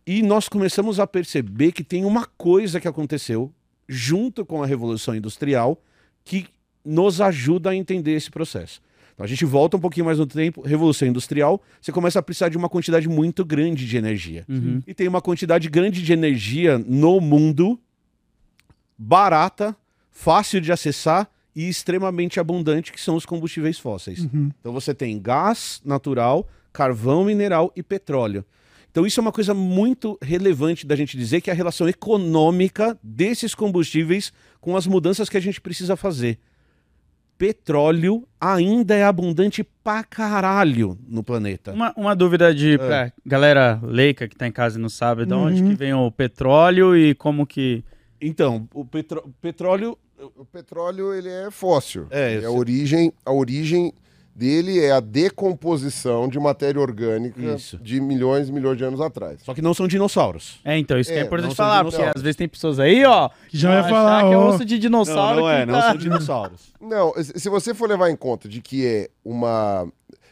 e 0.06 0.22
nós 0.22 0.50
começamos 0.50 1.00
a 1.00 1.08
perceber 1.08 1.72
que 1.72 1.84
tem 1.84 2.04
uma 2.04 2.26
coisa 2.26 2.80
que 2.80 2.90
aconteceu 2.90 3.54
junto 3.88 4.46
com 4.46 4.62
a 4.62 4.66
Revolução 4.66 5.16
Industrial 5.16 5.82
que 6.26 6.48
nos 6.84 7.22
ajuda 7.22 7.70
a 7.70 7.76
entender 7.76 8.16
esse 8.16 8.30
processo. 8.30 8.82
Então 9.20 9.26
a 9.26 9.28
gente 9.28 9.44
volta 9.44 9.76
um 9.76 9.82
pouquinho 9.82 10.06
mais 10.06 10.18
no 10.18 10.26
tempo, 10.26 10.62
Revolução 10.62 11.06
Industrial, 11.06 11.62
você 11.82 11.92
começa 11.92 12.20
a 12.20 12.22
precisar 12.22 12.48
de 12.48 12.58
uma 12.58 12.70
quantidade 12.70 13.10
muito 13.10 13.44
grande 13.44 13.86
de 13.86 13.98
energia. 13.98 14.46
Uhum. 14.48 14.82
E 14.88 14.94
tem 14.94 15.10
uma 15.10 15.22
quantidade 15.22 15.68
grande 15.68 16.02
de 16.02 16.14
energia 16.14 16.78
no 16.78 17.20
mundo, 17.20 17.78
barata, 18.98 19.76
fácil 20.10 20.62
de 20.62 20.72
acessar 20.72 21.30
e 21.54 21.68
extremamente 21.68 22.40
abundante, 22.40 22.94
que 22.94 23.02
são 23.02 23.18
os 23.18 23.26
combustíveis 23.26 23.78
fósseis. 23.78 24.20
Uhum. 24.20 24.52
Então 24.58 24.72
você 24.72 24.94
tem 24.94 25.22
gás 25.22 25.82
natural, 25.84 26.48
carvão 26.72 27.26
mineral 27.26 27.74
e 27.76 27.84
petróleo. 27.84 28.46
Então 28.90 29.06
isso 29.06 29.20
é 29.20 29.22
uma 29.22 29.34
coisa 29.34 29.54
muito 29.54 30.18
relevante 30.22 30.88
da 30.88 30.96
gente 30.96 31.18
dizer 31.18 31.42
que 31.42 31.50
é 31.50 31.54
a 31.54 31.58
relação 31.58 31.90
econômica 31.90 32.98
desses 33.04 33.54
combustíveis 33.54 34.32
com 34.62 34.78
as 34.78 34.88
mudanças 34.88 35.28
que 35.28 35.36
a 35.36 35.42
gente 35.42 35.60
precisa 35.60 35.98
fazer. 35.98 36.40
Petróleo 37.40 38.28
ainda 38.40 38.94
é 38.94 39.04
abundante 39.06 39.64
pra 39.82 40.04
caralho 40.04 40.98
no 41.08 41.24
planeta. 41.24 41.72
Uma, 41.72 41.94
uma 41.96 42.14
dúvida 42.14 42.54
de 42.54 42.78
pra 42.78 43.14
galera 43.26 43.80
leica 43.82 44.28
que 44.28 44.36
tá 44.36 44.46
em 44.46 44.52
casa 44.52 44.78
e 44.78 44.82
não 44.82 44.90
sabe 44.90 45.26
de 45.26 45.34
onde 45.34 45.64
Uhum. 45.64 45.70
que 45.70 45.76
vem 45.76 45.94
o 45.94 46.12
petróleo 46.12 46.96
e 46.98 47.16
como 47.16 47.48
que. 47.48 47.82
Então, 48.22 48.68
o 48.74 48.84
petró- 48.84 49.24
petróleo 49.42 49.98
O 50.36 50.44
petróleo 50.44 51.14
ele 51.14 51.30
é 51.30 51.50
fóssil. 51.50 52.06
É, 52.12 52.42
E 52.42 52.46
a 52.46 52.52
origem, 52.52 53.14
a 53.26 53.32
origem 53.32 53.94
dele 54.36 54.80
é 54.80 54.92
a 54.92 55.00
decomposição 55.00 56.28
de 56.30 56.40
matéria 56.40 56.80
orgânica 56.80 57.42
Isso. 57.42 57.78
de 57.78 58.00
milhões 58.00 58.48
e 58.50 58.52
milhões 58.52 58.78
de 58.78 58.84
anos 58.84 59.02
atrás. 59.02 59.42
Só 59.44 59.54
que 59.54 59.62
não 59.62 59.74
são 59.74 59.88
dinossauros. 59.88 60.60
É, 60.64 60.78
então, 60.78 60.98
isso 61.00 61.12
que 61.12 61.18
é 61.18 61.22
É, 61.22 61.26
importante 61.26 61.56
falar, 61.56 61.84
porque 61.84 62.02
às 62.02 62.22
vezes 62.22 62.36
tem 62.38 62.48
pessoas 62.48 62.80
aí, 62.80 63.04
ó. 63.06 63.30
Que 63.50 63.58
já 63.58 63.80
achar 63.80 63.90
falar, 63.90 64.24
que 64.28 64.34
é 64.34 64.38
osso 64.38 64.64
de 64.66 64.80
dinossauro. 64.80 65.36
não, 65.42 65.44
não 65.44 65.50
é, 65.50 65.60
que 65.62 65.66
não 65.72 65.80
tá- 65.80 65.90
são 65.90 65.98
dinossauros. 65.98 66.70
Não, 66.80 67.14
se 67.22 67.50
você 67.50 67.74
for 67.74 67.90
levar 67.90 68.10
em 68.10 68.16
conta 68.16 68.48
de 68.48 68.62
que 68.62 68.86
é 68.86 69.10
uma. 69.24 69.92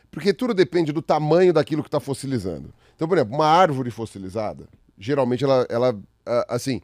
Porque 0.10 0.34
tudo 0.34 0.54
depende 0.54 0.92
do 0.94 1.02
tamanho 1.02 1.52
daquilo 1.52 1.84
que 1.84 1.90
está 1.90 2.00
fossilizando. 2.00 2.74
Então, 2.96 3.08
por 3.08 3.18
exemplo, 3.18 3.36
uma 3.36 3.46
árvore 3.46 3.92
fossilizada, 3.92 4.66
geralmente 4.98 5.44
ela, 5.44 5.68
ela 5.70 5.96
ah, 6.26 6.46
assim, 6.50 6.82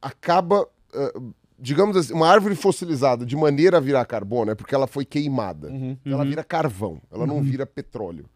acaba. 0.00 0.66
ah, 0.94 1.20
digamos 1.58 1.96
assim, 1.96 2.12
uma 2.12 2.28
árvore 2.28 2.54
fossilizada 2.54 3.24
de 3.24 3.36
maneira 3.36 3.78
a 3.78 3.80
virar 3.80 4.04
carbono 4.04 4.50
é 4.50 4.54
porque 4.54 4.74
ela 4.74 4.86
foi 4.86 5.04
queimada. 5.04 5.70
Então 5.70 6.12
Ela 6.12 6.24
vira 6.24 6.44
carvão, 6.44 7.00
ela 7.10 7.26
não 7.26 7.42
vira 7.42 7.66
petróleo. 7.66 8.28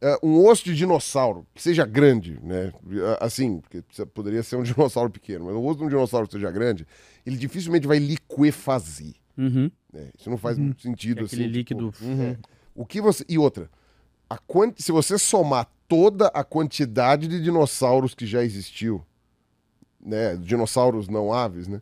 Ah, 0.00 0.18
um 0.22 0.44
osso 0.46 0.64
de 0.64 0.74
dinossauro, 0.74 1.46
que 1.52 1.60
seja 1.60 1.84
grande, 1.84 2.38
né? 2.42 2.72
Ah, 3.18 3.26
Assim, 3.26 3.60
porque 3.60 3.82
poderia 4.14 4.42
ser 4.42 4.56
um 4.56 4.62
dinossauro 4.62 5.10
pequeno, 5.10 5.46
mas 5.46 5.54
o 5.54 5.64
osso 5.64 5.78
de 5.78 5.84
um 5.84 5.88
dinossauro 5.88 6.26
que 6.26 6.34
seja 6.34 6.50
grande, 6.50 6.86
ele 7.26 7.36
dificilmente 7.36 7.86
vai 7.86 7.98
liquefazer. 7.98 9.14
Uhum. 9.36 9.70
né? 9.92 10.10
Isso 10.18 10.28
não 10.28 10.36
faz 10.36 10.58
muito 10.58 10.82
sentido. 10.82 11.20
É 11.20 11.24
aquele 11.24 11.44
assim, 11.44 11.52
líquido. 11.52 11.92
tipo, 11.92 12.04
é. 12.22 12.36
O 12.74 12.84
que 12.84 13.00
você. 13.00 13.24
E 13.28 13.38
outra, 13.38 13.70
a 14.28 14.36
quanti... 14.36 14.82
se 14.82 14.90
você 14.90 15.18
somar 15.18 15.68
toda 15.86 16.26
a 16.28 16.42
quantidade 16.42 17.28
de 17.28 17.40
dinossauros 17.40 18.14
que 18.14 18.26
já 18.26 18.42
existiu, 18.44 19.04
né? 20.00 20.36
Dinossauros 20.36 21.08
não 21.08 21.32
aves, 21.32 21.66
né? 21.68 21.80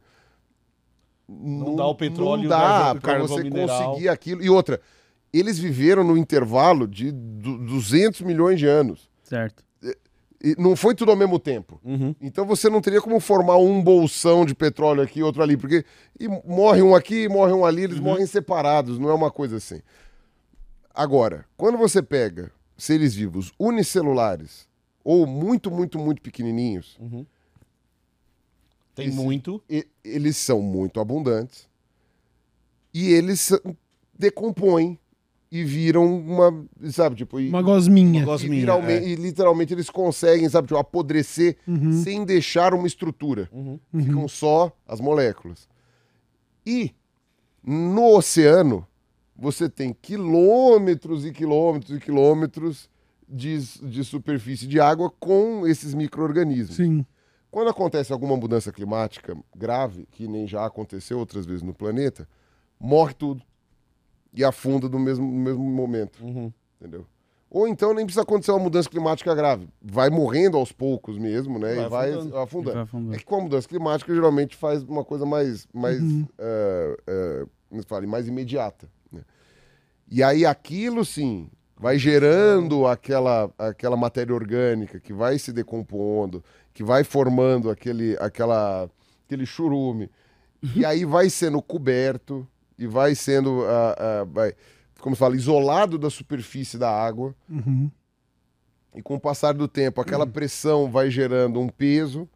Não, 1.28 1.74
dá 1.76 1.86
o 1.86 1.94
petróleo, 1.94 2.42
Não 2.42 2.48
dá 2.50 2.96
carvão 3.02 3.26
você 3.28 3.42
mineral. 3.42 3.88
conseguir 3.90 4.08
aquilo. 4.08 4.42
E 4.42 4.48
outra, 4.50 4.80
eles 5.32 5.58
viveram 5.58 6.04
no 6.04 6.16
intervalo 6.16 6.86
de 6.86 7.10
du- 7.10 7.58
200 7.58 8.20
milhões 8.20 8.58
de 8.58 8.66
anos. 8.66 9.10
Certo. 9.22 9.64
E 10.44 10.54
não 10.58 10.76
foi 10.76 10.94
tudo 10.94 11.10
ao 11.10 11.16
mesmo 11.16 11.38
tempo. 11.38 11.80
Uhum. 11.82 12.14
Então 12.20 12.44
você 12.46 12.68
não 12.68 12.80
teria 12.80 13.00
como 13.00 13.18
formar 13.18 13.56
um 13.56 13.82
bolsão 13.82 14.44
de 14.44 14.54
petróleo 14.54 15.02
aqui, 15.02 15.22
outro 15.22 15.42
ali, 15.42 15.56
porque 15.56 15.84
e 16.20 16.28
morre 16.28 16.82
um 16.82 16.94
aqui, 16.94 17.26
morre 17.28 17.52
um 17.52 17.64
ali, 17.64 17.82
eles 17.84 17.98
morrem 17.98 18.26
separados, 18.26 18.98
não 18.98 19.08
é 19.08 19.14
uma 19.14 19.30
coisa 19.30 19.56
assim. 19.56 19.80
Agora, 20.94 21.44
quando 21.56 21.76
você 21.78 22.02
pega 22.02 22.52
seres 22.76 23.14
vivos 23.14 23.52
unicelulares 23.58 24.68
ou 25.02 25.26
muito, 25.26 25.70
muito, 25.70 25.98
muito 25.98 26.20
pequenininhos, 26.22 26.98
Tem 28.96 29.08
Esse- 29.08 29.16
muito. 29.16 29.62
e- 29.70 29.86
eles 30.02 30.36
são 30.38 30.60
muito 30.60 30.98
abundantes 30.98 31.68
e 32.94 33.12
eles 33.12 33.52
decompõem 34.18 34.98
e 35.52 35.62
viram 35.62 36.04
uma, 36.18 36.64
sabe, 36.90 37.14
tipo, 37.14 37.38
e, 37.38 37.48
Uma 37.50 37.60
gosminha. 37.62 38.20
Uma 38.20 38.22
e, 38.22 38.24
gosminha, 38.24 38.54
literalmente, 38.60 39.04
é. 39.06 39.08
e 39.10 39.14
literalmente 39.14 39.72
eles 39.74 39.90
conseguem, 39.90 40.48
sabe, 40.48 40.66
tipo, 40.68 40.78
apodrecer 40.80 41.56
sem 42.02 42.24
deixar 42.24 42.72
uma 42.74 42.86
estrutura. 42.86 43.48
Uhum. 43.52 43.78
Ficam 44.02 44.26
só 44.26 44.74
as 44.88 44.98
moléculas. 45.00 45.68
E 46.66 46.92
no 47.62 48.16
oceano, 48.16 48.86
você 49.36 49.68
tem 49.68 49.92
quilômetros 49.92 51.24
e 51.26 51.32
quilômetros 51.32 51.96
e 51.96 52.00
quilômetros 52.00 52.88
de, 53.28 53.58
de 53.82 54.02
superfície 54.04 54.66
de 54.66 54.80
água 54.80 55.10
com 55.20 55.66
esses 55.66 55.92
micro-organismos. 55.94 56.76
Sim. 56.76 57.04
Quando 57.56 57.70
acontece 57.70 58.12
alguma 58.12 58.36
mudança 58.36 58.70
climática 58.70 59.34
grave, 59.56 60.06
que 60.10 60.28
nem 60.28 60.46
já 60.46 60.66
aconteceu 60.66 61.18
outras 61.18 61.46
vezes 61.46 61.62
no 61.62 61.72
planeta, 61.72 62.28
morre 62.78 63.14
tudo. 63.14 63.42
E 64.34 64.44
afunda 64.44 64.90
no 64.90 64.98
mesmo, 64.98 65.24
no 65.24 65.38
mesmo 65.38 65.64
momento. 65.64 66.22
Uhum. 66.22 66.52
Entendeu? 66.78 67.06
Ou 67.48 67.66
então 67.66 67.94
nem 67.94 68.04
precisa 68.04 68.20
acontecer 68.24 68.50
uma 68.50 68.60
mudança 68.60 68.90
climática 68.90 69.34
grave. 69.34 69.70
Vai 69.80 70.10
morrendo 70.10 70.58
aos 70.58 70.70
poucos 70.70 71.16
mesmo, 71.16 71.58
né? 71.58 71.76
Vai 71.76 71.86
e 71.86 71.88
vai 71.88 72.10
afundando. 72.12 72.36
afundando. 72.36 72.74
Vai 72.74 72.82
afundando. 72.82 73.14
É 73.14 73.18
que 73.18 73.24
com 73.24 73.36
a 73.36 73.40
mudança 73.40 73.66
climática 73.66 74.14
geralmente 74.14 74.54
faz 74.54 74.82
uma 74.82 75.02
coisa 75.02 75.24
mais, 75.24 75.66
mais, 75.72 75.98
Uhum. 76.02 76.26
como 77.70 77.80
se 77.80 77.88
fala, 77.88 78.06
mais 78.06 78.28
imediata. 78.28 78.86
né? 79.10 79.22
E 80.10 80.22
aí 80.22 80.44
aquilo 80.44 81.06
sim 81.06 81.48
vai 81.74 81.98
gerando 81.98 82.86
aquela, 82.86 83.50
aquela 83.58 83.96
matéria 83.96 84.34
orgânica 84.34 85.00
que 85.00 85.14
vai 85.14 85.38
se 85.38 85.54
decompondo, 85.54 86.44
que 86.76 86.84
vai 86.84 87.02
formando 87.02 87.70
aquele, 87.70 88.18
aquela, 88.20 88.90
aquele 89.24 89.46
churume. 89.46 90.10
E 90.74 90.84
aí 90.84 91.06
vai 91.06 91.30
sendo 91.30 91.62
coberto 91.62 92.46
e 92.78 92.86
vai 92.86 93.14
sendo, 93.14 93.64
ah, 93.64 93.96
ah, 93.98 94.24
vai, 94.24 94.52
como 95.00 95.16
se 95.16 95.20
fala, 95.20 95.34
isolado 95.34 95.96
da 95.96 96.10
superfície 96.10 96.76
da 96.76 96.90
água. 96.90 97.34
Uhum. 97.48 97.90
E 98.94 99.00
com 99.00 99.14
o 99.14 99.20
passar 99.20 99.54
do 99.54 99.66
tempo, 99.66 100.02
aquela 100.02 100.26
pressão 100.26 100.90
vai 100.90 101.10
gerando 101.10 101.58
um 101.58 101.68
peso, 101.70 102.28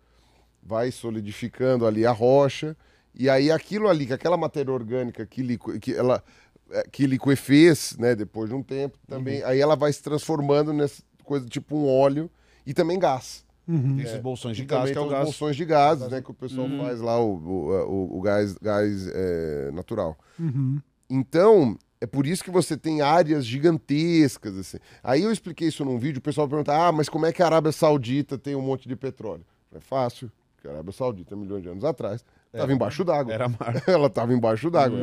vai 0.63 0.91
solidificando 0.91 1.87
ali 1.87 2.07
a 2.07 2.13
rocha, 2.13 2.75
e 3.15 3.29
aí 3.29 3.51
aquilo 3.51 3.91
ali, 3.91 4.07
que 4.07 4.15
aquela 4.15 4.39
matéria 4.39 4.73
orgânica 4.73 5.27
que, 5.27 5.43
liqu- 5.43 5.79
que 5.79 5.95
ela 5.95 6.25
eh, 6.71 6.87
que 6.91 7.07
liquefez, 7.07 7.95
né, 7.99 8.15
depois 8.15 8.49
de 8.49 8.55
um 8.55 8.63
tempo, 8.63 8.97
também, 9.07 9.43
aí 9.43 9.61
ela 9.61 9.77
vai 9.77 9.93
se 9.93 10.03
transformando 10.03 10.73
nessa 10.73 11.03
coisa 11.25 11.47
tipo 11.47 11.77
um 11.77 11.87
óleo 11.87 12.31
e 12.65 12.73
também 12.73 12.99
gás. 12.99 13.45
Uhum. 13.71 13.97
Tem 13.97 14.05
esses 14.05 14.21
bolsões 14.21 14.57
de 14.57 14.65
gás, 14.65 14.91
que 14.91 14.99
é 14.99 15.01
os 15.01 15.11
gás. 15.11 15.25
bolsões 15.25 15.55
de 15.57 15.65
gases, 15.65 16.09
né, 16.11 16.21
que 16.21 16.31
o 16.31 16.35
pessoal 16.35 16.69
faz 16.79 17.01
lá, 17.01 17.21
o, 17.21 17.35
o, 17.37 17.71
o- 17.89 18.19
o 18.19 18.21
gás, 18.21 18.55
gás 18.61 19.07
eh, 19.13 19.71
natural. 19.73 20.17
Uhum. 20.39 20.81
Então, 21.09 21.77
é 22.01 22.07
por 22.07 22.27
isso 22.27 22.43
que 22.43 22.51
você 22.51 22.77
tem 22.77 23.01
áreas 23.01 23.45
gigantescas, 23.47 24.57
assim. 24.57 24.79
Aí 25.03 25.23
eu 25.23 25.33
expliquei 25.33 25.69
isso 25.69 25.85
num 25.85 25.99
vídeo, 25.99 26.19
o 26.19 26.23
pessoal 26.23 26.49
pergunta, 26.49 26.73
ah, 26.73 26.91
mas 26.93 27.09
como 27.09 27.27
é 27.27 27.33
que 27.33 27.43
a 27.43 27.47
Arábia 27.47 27.73
Saudita 27.73 28.37
tem 28.39 28.55
um 28.55 28.63
monte 28.63 28.89
de 28.89 28.97
petróleo? 28.97 29.45
É 29.75 29.81
fácil, 29.81 30.31
porque 30.55 30.69
a 30.69 30.73
Arábia 30.73 30.93
Saudita, 30.93 31.37
milhões 31.37 31.63
de 31.63 31.69
anos 31.69 31.85
atrás, 31.85 32.25
estava 32.53 32.73
embaixo 32.73 33.05
d'água. 33.05 33.33
Era 33.33 33.49
mar. 33.49 33.83
Ela 33.87 34.07
estava 34.09 34.33
embaixo 34.35 34.71
d'água. 34.71 34.99
É, 34.99 35.03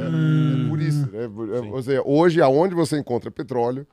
é 0.65 0.69
por 0.69 0.81
isso. 0.81 1.09
né? 1.11 1.29
Por- 1.33 1.53
é, 1.55 1.59
ou 1.61 1.81
seja, 1.83 2.01
hoje, 2.05 2.41
aonde 2.41 2.75
você 2.75 2.97
encontra 2.97 3.31
petróleo, 3.31 3.87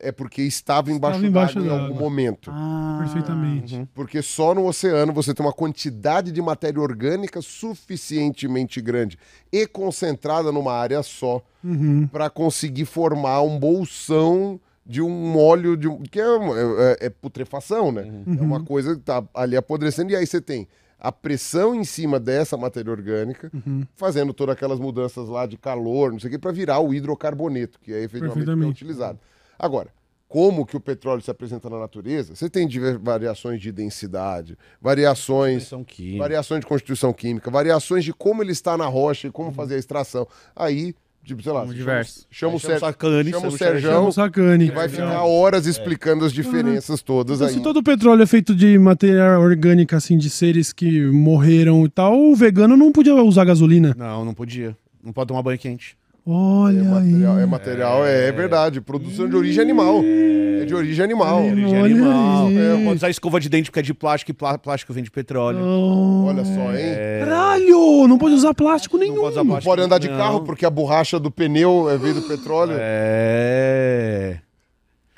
é 0.00 0.10
porque 0.12 0.42
estava 0.42 0.90
embaixo, 0.90 1.24
embaixo 1.24 1.54
d'água 1.60 1.76
em 1.76 1.80
algum 1.82 1.94
momento. 1.98 2.50
Ah, 2.52 2.98
Perfeitamente. 3.00 3.88
Porque 3.94 4.20
só 4.22 4.54
no 4.54 4.66
oceano 4.66 5.12
você 5.12 5.32
tem 5.32 5.44
uma 5.44 5.52
quantidade 5.52 6.30
de 6.32 6.42
matéria 6.42 6.80
orgânica 6.80 7.40
suficientemente 7.40 8.80
grande 8.80 9.18
e 9.52 9.66
concentrada 9.66 10.50
numa 10.52 10.72
área 10.72 11.02
só 11.02 11.42
Uhum. 11.62 12.06
para 12.08 12.28
conseguir 12.28 12.84
formar 12.84 13.40
um 13.42 13.58
bolsão 13.58 14.60
de 14.84 15.00
um 15.00 15.38
óleo 15.38 15.76
de 15.78 15.88
um, 15.88 16.02
que 16.02 16.20
é, 16.20 16.28
uma- 16.28 16.54
é- 16.58 17.06
é 17.06 17.08
putrefação, 17.10 17.90
né? 17.90 18.06
É 18.38 18.42
uma 18.42 18.62
coisa 18.62 18.94
que 18.94 19.00
tá 19.00 19.24
ali 19.32 19.56
apodrecendo 19.56 20.12
e 20.12 20.16
aí 20.16 20.26
você 20.26 20.42
tem 20.42 20.68
a 21.00 21.10
pressão 21.10 21.74
em 21.74 21.84
cima 21.84 22.20
dessa 22.20 22.56
matéria 22.56 22.90
orgânica, 22.90 23.50
fazendo 23.96 24.34
todas 24.34 24.54
aquelas 24.54 24.78
mudanças 24.78 25.26
lá 25.28 25.46
de 25.46 25.56
calor, 25.56 26.12
não 26.12 26.18
sei 26.20 26.28
o 26.28 26.32
que, 26.32 26.38
para 26.38 26.52
virar 26.52 26.80
o 26.80 26.92
hidrocarboneto, 26.92 27.78
que 27.80 27.92
é 27.94 28.02
efetivamente 28.02 28.44
que 28.44 28.64
é 28.64 28.66
utilizado. 28.68 29.18
Agora, 29.58 29.88
como 30.28 30.66
que 30.66 30.76
o 30.76 30.80
petróleo 30.80 31.22
se 31.22 31.30
apresenta 31.30 31.70
na 31.70 31.78
natureza? 31.78 32.34
Você 32.34 32.50
tem 32.50 32.68
variações 33.00 33.60
de 33.60 33.70
densidade, 33.70 34.56
variações 34.80 35.70
variações 36.18 36.60
de 36.60 36.66
constituição 36.66 37.12
química, 37.12 37.50
variações 37.50 38.04
de 38.04 38.12
como 38.12 38.42
ele 38.42 38.52
está 38.52 38.76
na 38.76 38.86
rocha 38.86 39.28
e 39.28 39.30
como 39.30 39.52
fazer 39.52 39.76
a 39.76 39.78
extração. 39.78 40.26
Aí, 40.56 40.92
tipo, 41.24 41.40
sei 41.42 41.52
lá, 41.52 41.64
chama, 41.66 42.04
chama 42.30 42.54
o, 42.56 42.60
Sacani, 42.60 43.30
chama 43.30 43.38
o 43.38 43.40
chama 43.42 43.48
o 43.48 43.58
Serjão, 43.58 43.92
Chama 43.92 44.08
o 44.08 44.12
Sacani. 44.12 44.68
que 44.68 44.74
vai 44.74 44.88
ficar 44.88 45.22
horas 45.24 45.66
explicando 45.66 46.24
as 46.24 46.32
diferenças 46.32 47.00
todas 47.00 47.36
Então, 47.36 47.46
aí. 47.48 47.54
se 47.54 47.60
todo 47.62 47.76
o 47.76 47.82
petróleo 47.82 48.22
é 48.22 48.26
feito 48.26 48.54
de 48.56 48.76
matéria 48.78 49.38
orgânica, 49.38 49.96
assim, 49.96 50.18
de 50.18 50.28
seres 50.30 50.72
que 50.72 51.02
morreram 51.06 51.84
e 51.84 51.88
tal, 51.88 52.18
o 52.18 52.34
vegano 52.34 52.76
não 52.76 52.90
podia 52.90 53.14
usar 53.14 53.44
gasolina. 53.44 53.94
Não, 53.96 54.24
não 54.24 54.34
podia. 54.34 54.76
Não 55.02 55.12
pode 55.12 55.28
tomar 55.28 55.42
banho 55.42 55.58
quente. 55.58 55.96
Olha 56.26 56.78
É 56.78 56.80
aí. 56.80 56.86
material, 56.88 57.38
é, 57.38 57.46
material 57.46 58.06
é, 58.06 58.28
é 58.28 58.32
verdade. 58.32 58.80
Produção 58.80 59.28
de 59.28 59.36
origem 59.36 59.62
animal. 59.62 60.00
É 60.02 60.64
de 60.64 60.74
origem 60.74 61.04
animal. 61.04 61.42
Olha 61.42 61.52
Origem 61.52 61.76
aí. 61.76 61.92
animal. 61.92 62.48
É, 62.50 62.84
pode 62.84 62.96
usar 62.96 63.10
escova 63.10 63.38
de 63.38 63.48
dente 63.50 63.70
porque 63.70 63.80
é 63.80 63.82
de 63.82 63.92
plástico 63.92 64.30
e 64.30 64.34
plá- 64.34 64.56
plástico 64.56 64.92
vem 64.94 65.04
de 65.04 65.10
petróleo. 65.10 65.58
Oh, 65.62 66.24
Olha 66.26 66.42
só, 66.44 66.72
hein? 66.74 66.94
Caralho! 67.20 68.08
Não 68.08 68.16
pode 68.16 68.34
usar 68.36 68.54
plástico 68.54 68.96
nenhum. 68.96 69.16
Não 69.16 69.20
pode 69.22 69.32
usar 69.32 69.40
Não 69.44 69.50
plástico. 69.50 69.70
pode 69.70 69.82
andar 69.82 69.98
de 69.98 70.08
não. 70.08 70.16
carro 70.16 70.40
porque 70.44 70.64
a 70.64 70.70
borracha 70.70 71.20
do 71.20 71.30
pneu 71.30 71.90
é 71.90 71.98
veio 71.98 72.14
do 72.14 72.22
petróleo. 72.22 72.76
É. 72.78 74.38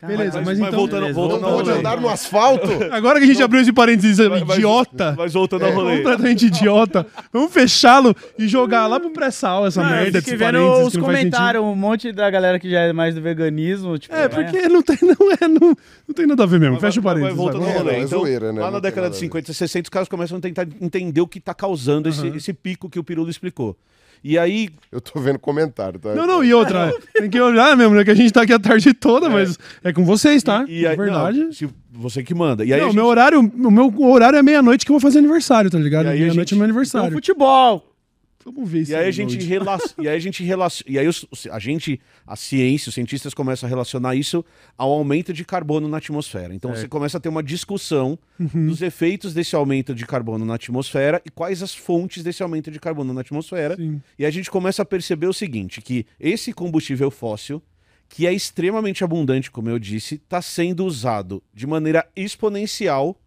Beleza, 0.03 0.43
mas 0.45 0.59
então- 0.59 0.71
voltando, 0.73 1.01
Beleza, 1.01 1.15
voltando 1.15 1.41
Não 1.41 1.49
ao 1.49 1.55
pode 1.57 1.71
andar 1.71 1.99
no 2.01 2.09
asfalto. 2.09 2.69
Agora 2.93 3.19
que 3.19 3.25
a 3.25 3.27
gente 3.29 3.43
abriu 3.43 3.63
esse 3.63 3.73
parênteses 3.73 4.19
Mas- 4.29 4.43
idiota, 4.59 5.15
Mas 5.17 5.33
voltando 5.33 5.65
ao 5.65 5.73
rolê. 5.73 5.97
completamente 5.97 6.47
idiota, 6.47 7.07
vamos 7.33 7.51
fechá-lo 7.51 8.15
e 8.39 8.47
jogar 8.47 8.87
lá 8.89 9.01
pro 9.01 9.09
pré-sal 9.11 9.67
essa 9.67 9.83
Não, 9.83 9.89
eu 9.89 9.97
merda 9.97 10.19
os 10.19 10.25
que 10.25 10.37
faz 10.37 10.53
sentido. 10.85 11.01
comentários, 11.03 11.65
um 11.65 11.75
monte 11.75 12.13
da 12.13 12.29
galera 12.31 12.59
que 12.59 12.69
já 12.71 12.81
é 12.81 12.93
mais 12.93 13.15
do 13.15 13.23
veganismo. 13.23 13.99
Tipo, 13.99 14.15
É, 14.15 14.29
vai- 14.29 14.45
porque 14.45 14.69
não 14.69 14.83
tem, 14.83 14.99
não 15.03 15.33
é, 15.33 15.49
não, 15.49 15.69
não 16.07 16.15
tem 16.15 16.27
nada 16.27 16.43
a 16.43 16.47
ver 16.47 16.61
mesmo. 16.61 16.75
Mas 16.75 16.83
Fecha 16.83 17.01
o 17.01 17.03
parênteses. 17.03 17.37
voltando 17.37 17.61
vai. 17.63 17.71
ao 17.71 17.75
É, 17.77 17.79
rolê. 17.79 17.93
não, 17.93 17.99
é 17.99 18.05
Então, 18.05 18.19
zoeira, 18.21 18.53
né? 18.53 18.61
Lá 18.61 18.71
na 18.71 18.81
década 18.81 19.09
de 19.09 19.17
a 19.17 19.19
ver. 19.19 19.21
50 19.21 19.51
e 19.51 19.55
60, 19.55 19.87
os 19.87 19.91
caras 19.91 20.09
começam 20.09 20.37
a 20.37 20.41
tentar 20.43 20.67
entender 20.79 21.23
o 21.23 21.27
que 21.27 21.41
tá 21.41 21.55
causando 21.55 22.09
esse, 22.11 22.27
esse 22.29 22.53
pico 22.53 22.91
que 22.91 22.99
o 22.99 23.05
Pirulo 23.05 23.31
explicou. 23.31 23.75
E 24.25 24.39
aí, 24.39 24.69
Eu 24.91 25.01
tô 25.01 25.21
vendo 25.21 25.39
comentário, 25.39 25.99
tá? 26.01 26.15
Não, 26.15 26.27
não, 26.27 26.43
e 26.45 26.53
outra, 26.55 26.93
tem 27.13 27.29
que 27.31 27.41
olhar 27.41 27.77
mesmo, 27.77 27.95
né? 27.95 28.05
Que 28.05 28.11
a 28.11 28.15
gente 28.15 28.33
tá 28.33 28.43
aqui 28.43 28.53
a 28.53 28.59
tarde 28.59 28.93
toda, 28.95 29.29
mas 29.29 29.59
é 29.85 29.93
com 29.93 30.05
vocês, 30.05 30.43
tá? 30.43 30.65
e 30.69 30.87
aí 30.87 30.95
é 30.95 30.97
verdade. 30.97 31.39
não, 31.45 31.53
se 31.53 31.69
você 31.93 32.23
que 32.23 32.35
manda. 32.35 32.65
E 32.65 32.73
aí 32.73 32.81
não, 32.81 32.87
gente- 32.89 32.97
meu 32.97 33.07
horário, 33.07 33.41
o 33.41 33.71
meu 33.71 33.93
horário 34.03 34.39
é 34.39 34.43
meia-noite 34.43 34.85
que 34.85 34.91
eu 34.91 34.95
vou 34.95 35.01
fazer 35.01 35.19
aniversário, 35.19 35.71
tá 35.71 35.79
ligado? 35.79 36.07
E 36.07 36.09
aí 36.11 36.19
Meia-noite 36.21 36.51
gente- 36.51 36.55
é 36.55 36.57
meu 36.57 36.65
Então, 36.65 36.71
aniversário. 36.77 37.13
futebol. 37.13 37.93
Vamos 38.47 38.71
ver. 38.71 38.89
E 38.89 38.95
aí 38.95 39.09
a 39.09 39.11
gente 39.11 39.37
relaciona, 39.39 39.95
e 40.05 40.09
aí 40.09 40.17
a 40.17 40.21
gente 40.21 40.45
relaciona, 40.45 40.93
e 40.95 40.99
aí 41.01 41.09
os- 41.09 41.27
a 41.51 41.59
gente, 41.59 42.01
a 42.25 42.37
ciência, 42.37 42.89
os 42.89 42.95
cientistas 42.95 43.35
começam 43.35 43.67
a 43.67 43.71
relacionar 43.71 44.15
isso 44.15 44.45
ao 44.79 44.93
aumento 44.93 45.33
de 45.33 45.45
carbono 45.45 45.89
na 45.89 45.97
atmosfera. 45.99 46.55
Então 46.55 46.71
você 46.73 46.87
começa 46.89 47.19
a 47.19 47.21
ter 47.21 47.29
uma 47.29 47.43
discussão 47.43 48.17
Uhum. 48.39 48.67
dos 48.69 48.83
efeitos 48.83 49.35
desse 49.35 49.57
aumento 49.57 49.93
de 49.95 50.07
carbono 50.07 50.45
na 50.45 50.55
atmosfera 50.55 51.21
e 51.27 51.31
quais 51.31 51.61
as 51.63 51.75
fontes 51.75 52.23
desse 52.23 52.43
aumento 52.43 52.71
de 52.71 52.79
carbono 52.79 53.13
na 53.13 53.21
atmosfera. 53.23 53.75
Sim. 53.77 54.01
E 54.19 54.25
a 54.25 54.31
gente 54.31 54.49
começa 54.51 54.83
a 54.83 54.85
perceber 54.85 55.27
o 55.27 55.33
seguinte, 55.33 55.83
que 55.83 56.07
esse 56.21 56.53
combustível 56.53 57.11
fóssil, 57.11 57.61
que 58.09 58.27
é 58.29 58.33
extremamente 58.33 59.03
abundante, 59.03 59.51
como 59.51 59.69
eu 59.69 59.79
disse, 59.81 60.15
está 60.15 60.41
sendo 60.41 60.87
usado 60.87 61.43
de 61.53 61.67
maneira 61.67 62.07
exponencial 62.15 63.21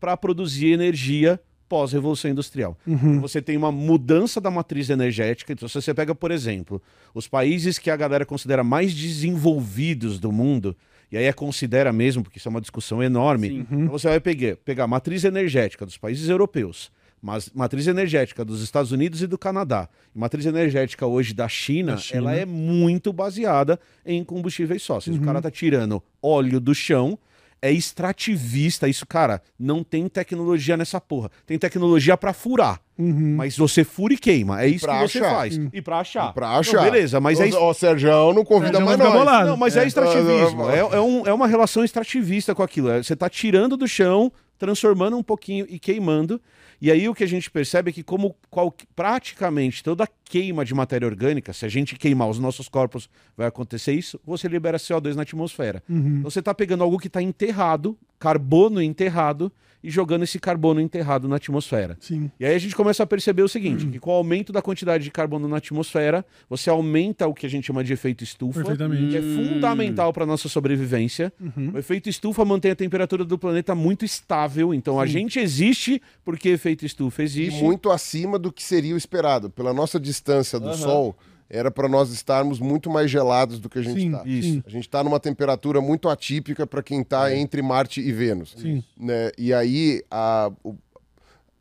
para 0.00 0.16
produzir 0.16 0.72
energia 0.72 1.38
pós-revolução 1.72 2.30
industrial. 2.30 2.76
Você 3.22 3.40
tem 3.40 3.56
uma 3.56 3.72
mudança 3.72 4.38
da 4.42 4.50
matriz 4.50 4.90
energética. 4.90 5.54
Então, 5.54 5.66
se 5.66 5.80
você 5.80 5.94
pega, 5.94 6.14
por 6.14 6.30
exemplo, 6.30 6.82
os 7.14 7.26
países 7.26 7.78
que 7.78 7.90
a 7.90 7.96
galera 7.96 8.26
considera 8.26 8.62
mais 8.62 8.92
desenvolvidos 8.92 10.20
do 10.20 10.30
mundo, 10.30 10.76
e 11.10 11.16
aí 11.16 11.24
é 11.24 11.32
considera 11.32 11.90
mesmo, 11.90 12.22
porque 12.22 12.36
isso 12.36 12.46
é 12.46 12.50
uma 12.50 12.60
discussão 12.60 13.02
enorme, 13.02 13.48
Sim. 13.48 13.66
então 13.70 13.88
você 13.88 14.06
vai 14.06 14.20
pegar, 14.20 14.56
pegar 14.56 14.84
a 14.84 14.86
matriz 14.86 15.24
energética 15.24 15.86
dos 15.86 15.96
países 15.96 16.28
europeus, 16.28 16.92
mas 17.22 17.48
matriz 17.54 17.86
energética 17.86 18.44
dos 18.44 18.62
Estados 18.62 18.92
Unidos 18.92 19.22
e 19.22 19.26
do 19.26 19.38
Canadá, 19.38 19.88
e 20.14 20.18
matriz 20.18 20.44
energética 20.44 21.06
hoje 21.06 21.32
da 21.32 21.48
China, 21.48 21.92
Da 21.92 21.98
China. 21.98 22.18
ela 22.18 22.34
é 22.34 22.44
muito 22.44 23.14
baseada 23.14 23.80
em 24.04 24.22
combustíveis 24.22 24.84
fósseis. 24.84 25.16
O 25.16 25.22
cara 25.22 25.40
tá 25.40 25.50
tirando 25.50 26.02
óleo 26.20 26.60
do 26.60 26.74
chão 26.74 27.18
é 27.62 27.70
extrativista. 27.72 28.88
Isso, 28.88 29.06
cara, 29.06 29.40
não 29.58 29.82
tem 29.84 30.08
tecnologia 30.08 30.76
nessa 30.76 31.00
porra. 31.00 31.30
Tem 31.46 31.58
tecnologia 31.58 32.16
pra 32.16 32.32
furar. 32.32 32.80
Uhum. 32.98 33.36
Mas 33.36 33.56
você 33.56 33.84
fura 33.84 34.12
e 34.14 34.18
queima. 34.18 34.60
É 34.62 34.66
isso 34.68 34.84
pra 34.84 34.98
que 35.00 35.08
você 35.08 35.18
achar. 35.20 35.34
faz. 35.34 35.60
E 35.72 35.80
pra 35.80 35.98
achar. 36.00 36.32
Pra 36.34 36.50
achar. 36.58 36.76
Não, 36.76 36.84
beleza, 36.90 37.20
mas 37.20 37.40
é. 37.40 37.50
Ó, 37.54 37.72
Sérgio, 37.72 38.32
não 38.34 38.44
convida 38.44 38.72
Sérgio 38.78 38.84
mais 38.86 39.00
ficar 39.00 39.24
nós. 39.24 39.46
Não, 39.46 39.56
mas 39.56 39.76
é, 39.76 39.84
É. 39.84 39.86
extrativismo. 39.86 40.66
Ah, 40.66 40.74
É, 40.76 40.78
é, 40.80 41.00
um- 41.00 41.26
é 41.26 41.32
uma 41.32 41.46
relação 41.46 41.84
extrativista 41.84 42.54
com 42.54 42.62
aquilo. 42.62 42.90
É, 42.90 43.02
Você 43.02 43.16
tá 43.16 43.28
tirando 43.30 43.76
do 43.76 43.88
chão, 43.88 44.30
transformando 44.58 45.16
um 45.16 45.22
pouquinho 45.22 45.66
e 45.68 45.78
queimando. 45.78 46.40
E 46.84 46.90
aí 46.90 47.08
o 47.08 47.14
que 47.14 47.22
a 47.22 47.28
gente 47.28 47.48
percebe 47.48 47.90
é 47.90 47.92
que, 47.92 48.02
como 48.02 48.34
qual- 48.50 48.74
praticamente 48.96 49.84
toda 49.84 50.04
queima 50.24 50.64
de 50.64 50.74
matéria 50.74 51.06
orgânica, 51.06 51.52
se 51.52 51.64
a 51.64 51.68
gente 51.68 51.94
queimar 51.94 52.28
os 52.28 52.40
nossos 52.40 52.68
corpos, 52.68 53.08
vai 53.36 53.46
acontecer 53.46 53.92
isso, 53.92 54.18
você 54.26 54.48
libera 54.48 54.78
CO2 54.78 55.14
na 55.14 55.22
atmosfera. 55.22 55.80
Uhum. 55.88 56.16
Então 56.18 56.30
você 56.30 56.40
está 56.40 56.52
pegando 56.52 56.82
algo 56.82 56.98
que 56.98 57.06
está 57.06 57.22
enterrado, 57.22 57.96
carbono 58.18 58.82
enterrado, 58.82 59.52
e 59.82 59.90
jogando 59.90 60.22
esse 60.22 60.38
carbono 60.38 60.80
enterrado 60.80 61.28
na 61.28 61.36
atmosfera. 61.36 61.96
Sim. 62.00 62.30
E 62.38 62.44
aí 62.44 62.54
a 62.54 62.58
gente 62.58 62.74
começa 62.74 63.02
a 63.02 63.06
perceber 63.06 63.42
o 63.42 63.48
seguinte, 63.48 63.86
que 63.86 63.98
com 63.98 64.10
o 64.10 64.14
aumento 64.14 64.52
da 64.52 64.62
quantidade 64.62 65.04
de 65.04 65.10
carbono 65.10 65.48
na 65.48 65.56
atmosfera, 65.56 66.24
você 66.48 66.70
aumenta 66.70 67.26
o 67.26 67.34
que 67.34 67.46
a 67.46 67.48
gente 67.48 67.66
chama 67.66 67.82
de 67.82 67.92
efeito 67.92 68.22
estufa, 68.22 68.60
Perfeitamente. 68.60 69.10
que 69.10 69.16
é 69.16 69.22
fundamental 69.22 70.12
para 70.12 70.24
nossa 70.26 70.48
sobrevivência. 70.48 71.32
Uhum. 71.40 71.72
O 71.74 71.78
efeito 71.78 72.08
estufa 72.08 72.44
mantém 72.44 72.70
a 72.70 72.76
temperatura 72.76 73.24
do 73.24 73.38
planeta 73.38 73.74
muito 73.74 74.04
estável, 74.04 74.72
então 74.74 75.00
a 75.00 75.06
gente 75.06 75.38
existe 75.38 76.00
porque 76.24 76.50
efeito 76.50 76.84
estufa 76.86 77.22
E 77.22 77.24
existe. 77.24 77.62
muito 77.62 77.90
acima 77.90 78.38
do 78.38 78.52
que 78.52 78.62
seria 78.62 78.94
o 78.94 78.98
esperado. 78.98 79.50
Pela 79.50 79.72
nossa 79.74 79.98
distância 79.98 80.58
do 80.60 80.66
Aham. 80.68 80.76
Sol, 80.76 81.16
era 81.52 81.70
para 81.70 81.86
nós 81.86 82.10
estarmos 82.10 82.58
muito 82.58 82.88
mais 82.88 83.10
gelados 83.10 83.60
do 83.60 83.68
que 83.68 83.78
a 83.78 83.82
gente 83.82 84.06
está. 84.06 84.22
A 84.22 84.70
gente 84.70 84.86
está 84.86 85.04
numa 85.04 85.20
temperatura 85.20 85.82
muito 85.82 86.08
atípica 86.08 86.66
para 86.66 86.82
quem 86.82 87.02
está 87.02 87.32
entre 87.36 87.60
Marte 87.60 88.00
e 88.00 88.10
Vênus. 88.10 88.54
Sim. 88.56 88.82
Né? 88.98 89.30
E 89.36 89.52
aí, 89.52 90.02
a- 90.10 90.50
o, 90.64 90.74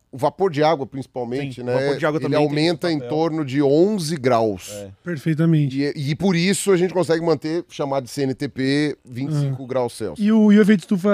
o 0.09 0.17
vapor 0.17 0.49
de 0.49 0.63
água, 0.63 0.87
principalmente, 0.87 1.55
Sim, 1.55 1.61
o 1.61 1.65
né? 1.65 1.73
vapor 1.73 1.97
de 1.97 2.05
água 2.05 2.21
ele 2.23 2.35
aumenta 2.35 2.89
em 2.89 2.99
torno 2.99 3.43
de 3.43 3.61
11 3.61 4.15
graus. 4.15 4.71
É. 4.71 4.91
Perfeitamente. 5.03 5.77
E, 5.93 6.11
e 6.11 6.15
por 6.15 6.37
isso 6.37 6.71
a 6.71 6.77
gente 6.77 6.93
consegue 6.93 7.23
manter, 7.25 7.65
chamado 7.69 8.05
de 8.05 8.11
CNTP, 8.11 8.97
25 9.03 9.67
graus 9.67 9.91
Celsius. 9.97 10.25
E 10.25 10.31
o, 10.31 10.53
e 10.53 10.57
o 10.57 10.61
efeito 10.61 10.81
estufa, 10.81 11.09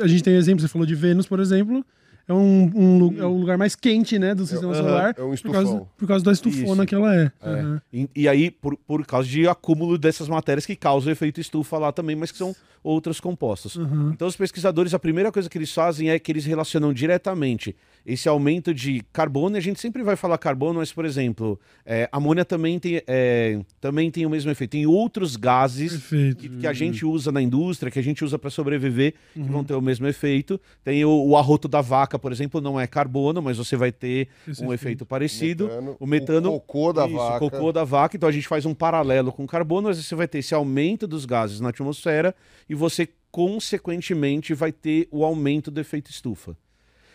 a 0.00 0.06
gente 0.08 0.24
tem 0.24 0.34
exemplo, 0.34 0.60
você 0.62 0.68
falou 0.68 0.84
de 0.86 0.96
Vênus, 0.96 1.28
por 1.28 1.38
exemplo. 1.38 1.84
É 2.28 2.32
um, 2.32 2.70
um 2.74 2.98
lu- 2.98 3.20
é 3.20 3.24
o 3.24 3.36
lugar 3.38 3.56
mais 3.56 3.76
quente, 3.76 4.18
né, 4.18 4.34
do 4.34 4.44
sistema 4.46 4.72
aham, 4.72 4.82
solar. 4.82 5.14
é 5.16 5.22
um 5.22 5.34
por, 5.36 5.52
causa, 5.52 5.68
estufão. 5.70 5.88
por 5.96 6.08
causa 6.08 6.24
da 6.24 6.32
estufona 6.32 6.82
Isso. 6.82 6.86
que 6.86 6.94
ela 6.94 7.14
é. 7.14 7.32
É. 7.40 7.48
Aham. 7.50 7.82
E, 7.92 8.10
e 8.16 8.28
aí, 8.28 8.50
por, 8.50 8.76
por 8.76 9.06
causa 9.06 9.28
de 9.28 9.46
acúmulo 9.46 9.96
dessas 9.96 10.28
matérias 10.28 10.66
que 10.66 10.74
causam 10.74 11.12
efeito 11.12 11.40
estufa 11.40 11.78
lá 11.78 11.92
também, 11.92 12.16
mas 12.16 12.32
que 12.32 12.38
são 12.38 12.54
outros 12.86 13.18
compostos. 13.20 13.74
Uhum. 13.76 14.10
Então, 14.12 14.28
os 14.28 14.36
pesquisadores, 14.36 14.94
a 14.94 14.98
primeira 14.98 15.32
coisa 15.32 15.48
que 15.50 15.58
eles 15.58 15.72
fazem 15.72 16.10
é 16.10 16.18
que 16.18 16.30
eles 16.30 16.44
relacionam 16.44 16.92
diretamente 16.92 17.74
esse 18.04 18.28
aumento 18.28 18.72
de 18.72 19.02
carbono, 19.12 19.56
e 19.56 19.58
a 19.58 19.60
gente 19.62 19.80
sempre 19.80 20.04
vai 20.04 20.14
falar 20.14 20.38
carbono, 20.38 20.78
mas, 20.78 20.92
por 20.92 21.04
exemplo, 21.04 21.58
é, 21.84 22.08
amônia 22.12 22.44
também 22.44 22.78
tem, 22.78 23.02
é, 23.04 23.58
também 23.80 24.10
tem 24.12 24.24
o 24.24 24.30
mesmo 24.30 24.48
efeito. 24.48 24.70
Tem 24.70 24.86
outros 24.86 25.34
gases 25.34 26.06
que, 26.38 26.48
que 26.60 26.66
a 26.68 26.72
gente 26.72 27.04
usa 27.04 27.32
na 27.32 27.42
indústria, 27.42 27.90
que 27.90 27.98
a 27.98 28.02
gente 28.02 28.24
usa 28.24 28.38
para 28.38 28.48
sobreviver, 28.50 29.14
que 29.34 29.40
Uhum. 29.40 29.46
vão 29.46 29.64
ter 29.64 29.74
o 29.74 29.80
mesmo 29.80 30.06
efeito. 30.06 30.60
Tem 30.84 31.04
o, 31.04 31.10
o 31.10 31.36
arroto 31.36 31.66
da 31.66 31.80
vaca, 31.80 32.16
por 32.18 32.30
exemplo, 32.30 32.60
não 32.60 32.78
é 32.78 32.86
carbono, 32.86 33.42
mas 33.42 33.58
você 33.58 33.74
vai 33.76 33.90
ter 33.90 34.28
Esse 34.46 34.62
um 34.62 34.66
efeito. 34.66 34.74
efeito 34.74 35.06
parecido. 35.06 35.64
Metano, 35.66 35.96
o 35.98 36.06
metano, 36.06 36.54
o 36.54 36.60
cocô 36.60 36.92
da 36.92 37.06
isso, 37.06 37.16
vaca. 37.16 37.44
o 37.44 37.50
cocô 37.50 37.72
da 37.72 37.82
vaca. 37.82 38.16
Então 38.16 38.28
a 38.28 38.32
gente 38.32 38.46
faz 38.46 38.64
um 38.64 38.72
paralelo 38.74 39.32
com 39.32 39.42
o 39.42 39.46
carbono, 39.48 39.88
mas 39.88 39.96
você 39.98 40.14
vai 40.14 40.28
ter 40.28 40.38
esse 40.38 40.54
aumento 40.54 41.08
dos 41.08 41.24
gases 41.24 41.58
na 41.60 41.70
atmosfera 41.70 42.32
e 42.68 42.74
você, 42.76 43.08
consequentemente, 43.30 44.54
vai 44.54 44.70
ter 44.70 45.08
o 45.10 45.24
aumento 45.24 45.70
do 45.70 45.80
efeito 45.80 46.10
estufa. 46.10 46.56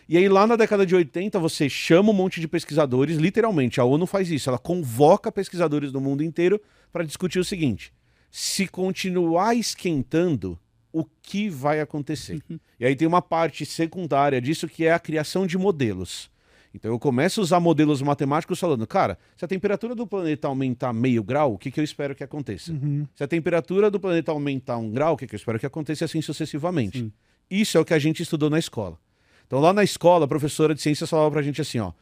E 0.08 0.16
aí, 0.18 0.28
lá 0.28 0.46
na 0.46 0.56
década 0.56 0.84
de 0.84 0.94
80, 0.94 1.38
você 1.38 1.68
chama 1.68 2.10
um 2.10 2.14
monte 2.14 2.40
de 2.40 2.48
pesquisadores, 2.48 3.16
literalmente, 3.16 3.80
a 3.80 3.84
ONU 3.84 4.06
faz 4.06 4.30
isso, 4.30 4.50
ela 4.50 4.58
convoca 4.58 5.30
pesquisadores 5.30 5.92
do 5.92 6.00
mundo 6.00 6.22
inteiro 6.22 6.60
para 6.92 7.04
discutir 7.04 7.38
o 7.38 7.44
seguinte: 7.44 7.92
se 8.30 8.66
continuar 8.66 9.54
esquentando, 9.54 10.58
o 10.92 11.04
que 11.22 11.48
vai 11.48 11.80
acontecer? 11.80 12.42
e 12.78 12.84
aí 12.84 12.96
tem 12.96 13.06
uma 13.06 13.22
parte 13.22 13.64
secundária 13.64 14.40
disso 14.40 14.68
que 14.68 14.84
é 14.84 14.92
a 14.92 14.98
criação 14.98 15.46
de 15.46 15.56
modelos. 15.56 16.30
Então 16.74 16.90
eu 16.90 16.98
começo 16.98 17.40
a 17.40 17.42
usar 17.42 17.60
modelos 17.60 18.00
matemáticos 18.00 18.58
falando, 18.58 18.86
cara, 18.86 19.18
se 19.36 19.44
a 19.44 19.48
temperatura 19.48 19.94
do 19.94 20.06
planeta 20.06 20.48
aumentar 20.48 20.92
meio 20.92 21.22
grau, 21.22 21.54
o 21.54 21.58
que, 21.58 21.70
que 21.70 21.78
eu 21.78 21.84
espero 21.84 22.14
que 22.14 22.24
aconteça? 22.24 22.72
Uhum. 22.72 23.06
Se 23.14 23.22
a 23.22 23.28
temperatura 23.28 23.90
do 23.90 24.00
planeta 24.00 24.32
aumentar 24.32 24.78
um 24.78 24.90
grau, 24.90 25.14
o 25.14 25.16
que, 25.16 25.26
que 25.26 25.34
eu 25.34 25.38
espero 25.38 25.58
que 25.58 25.66
aconteça 25.66 26.04
e 26.04 26.06
assim 26.06 26.22
sucessivamente? 26.22 27.12
Isso 27.50 27.76
é 27.76 27.80
o 27.80 27.84
que 27.84 27.92
a 27.92 27.98
gente 27.98 28.22
estudou 28.22 28.48
na 28.48 28.58
escola. 28.58 28.98
Então 29.46 29.60
lá 29.60 29.72
na 29.72 29.84
escola, 29.84 30.24
a 30.24 30.28
professora 30.28 30.74
de 30.74 30.80
ciências 30.80 31.10
falava 31.10 31.30
pra 31.30 31.42
gente 31.42 31.60
assim, 31.60 31.78
ó, 31.78 31.92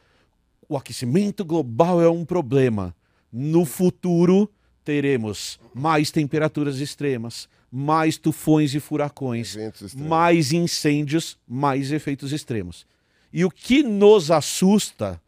o 0.69 0.77
aquecimento 0.77 1.43
global 1.43 2.01
é 2.01 2.09
um 2.09 2.23
problema. 2.23 2.95
No 3.31 3.65
futuro 3.65 4.49
teremos 4.85 5.59
mais 5.73 6.11
temperaturas 6.11 6.79
extremas, 6.79 7.49
mais 7.71 8.17
tufões 8.17 8.73
e 8.73 8.79
furacões, 8.79 9.57
mais 9.95 10.51
incêndios, 10.53 11.37
mais 11.47 11.91
efeitos 11.91 12.31
extremos. 12.31 12.85
E 13.33 13.45
o 13.45 13.49
que 13.49 13.81
nos 13.83 14.29
assusta, 14.31 15.19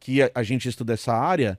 que 0.00 0.22
a, 0.22 0.30
a 0.34 0.42
gente 0.42 0.68
estuda 0.68 0.94
essa 0.94 1.12
área, 1.12 1.58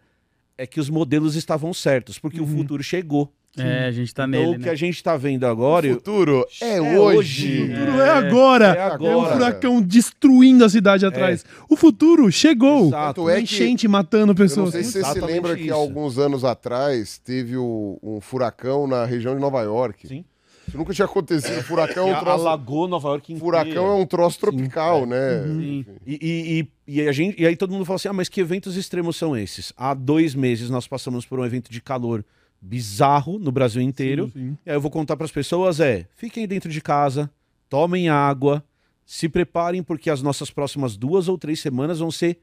é 0.58 0.66
que 0.66 0.80
os 0.80 0.90
modelos 0.90 1.36
estavam 1.36 1.74
certos, 1.74 2.18
porque 2.18 2.40
o 2.40 2.48
futuro 2.48 2.82
chegou. 2.84 3.32
É, 3.58 3.86
a 3.86 3.92
gente 3.92 4.14
tá 4.14 4.26
Então, 4.28 4.42
nele, 4.42 4.58
o 4.58 4.60
que 4.60 4.66
né? 4.66 4.72
a 4.72 4.76
gente 4.76 4.95
está 4.95 5.16
vendo 5.16 5.45
agora. 5.45 5.88
O 5.88 5.94
futuro 5.94 6.45
é, 6.62 6.76
É 6.78 6.82
hoje. 7.00 7.64
O 7.64 7.68
futuro 7.70 8.02
é 8.02 8.10
agora. 8.10 8.66
É 8.66 8.78
É, 8.78 8.82
agora. 8.82 9.18
um 9.18 9.26
furacão 9.32 9.82
destruindo 9.82 10.66
a 10.66 10.70
cidade 10.70 11.06
atrás. 11.06 11.45
O 11.70 11.78
futuro 11.78 12.30
chegou. 12.30 12.88
Exato. 12.88 13.30
É 13.30 13.36
que- 13.38 13.42
Enchente 13.44 13.88
matando 13.88 14.24
Eu 14.24 14.28
não 14.28 14.36
pessoas. 14.36 14.72
sei 14.72 14.84
se 14.84 15.02
você 15.02 15.14
se 15.14 15.22
lembra 15.22 15.56
que 15.56 15.64
isso. 15.64 15.74
alguns 15.74 16.18
anos 16.18 16.44
atrás 16.44 17.18
teve 17.18 17.56
o- 17.56 17.98
um 18.04 18.20
furacão 18.20 18.88
na 18.88 19.06
região 19.06 19.34
de 19.34 19.40
Nova 19.40 19.62
York. 19.62 20.06
Sim. 20.06 20.26
Isso 20.68 20.77
nunca 20.77 20.94
tinha 20.94 21.06
acontecido. 21.06 21.64
Furacão 21.64 22.08
é 22.08 22.14
que 22.14 22.18
um 22.18 22.19
troço, 22.19 22.48
alagou 22.48 22.88
Nova 22.88 23.10
York 23.10 23.34
inteira. 23.34 23.45
furacão 23.45 23.88
é 23.88 23.95
um 23.95 24.06
troço 24.06 24.40
tropical, 24.40 25.06
né? 25.06 25.44
Sim. 25.44 25.85
E, 26.06 26.19
e, 26.22 26.60
e, 26.88 27.02
e 27.02 27.08
a 27.08 27.11
gente, 27.11 27.42
e 27.42 27.45
aí 27.45 27.56
todo 27.56 27.72
mundo 27.72 27.85
fala 27.85 27.95
assim: 27.95 28.08
ah, 28.08 28.14
mas 28.14 28.30
que 28.30 28.42
eventos 28.42 28.76
extremos 28.76 29.16
são 29.16 29.35
esses? 29.35 29.74
Há 29.77 29.94
dois 29.94 30.35
meses 30.35 30.69
nós 30.69 30.88
passamos 30.88 31.26
por 31.26 31.40
um 31.40 31.45
evento 31.45 31.72
de 31.72 31.82
calor 31.82 32.24
bizarro 32.61 33.38
no 33.38 33.52
Brasil 33.52 33.82
inteiro. 33.82 34.32
Sim. 34.34 34.58
E 34.66 34.69
aí 34.69 34.76
eu 34.76 34.82
vou 34.82 34.92
contar 34.92 35.16
para 35.16 35.26
as 35.26 35.32
pessoas: 35.32 35.80
é, 35.80 36.08
fiquem 36.16 36.48
dentro 36.48 36.69
de 36.69 36.82
casa, 36.82 37.30
tomem 37.69 38.10
água, 38.10 38.64
se 39.06 39.30
preparem, 39.30 39.84
porque 39.84 40.10
as 40.10 40.22
nossas 40.22 40.50
próximas 40.50 40.98
duas 40.98 41.27
ou 41.27 41.38
três 41.38 41.60
semanas 41.60 42.00
vão 42.00 42.11
ser 42.11 42.40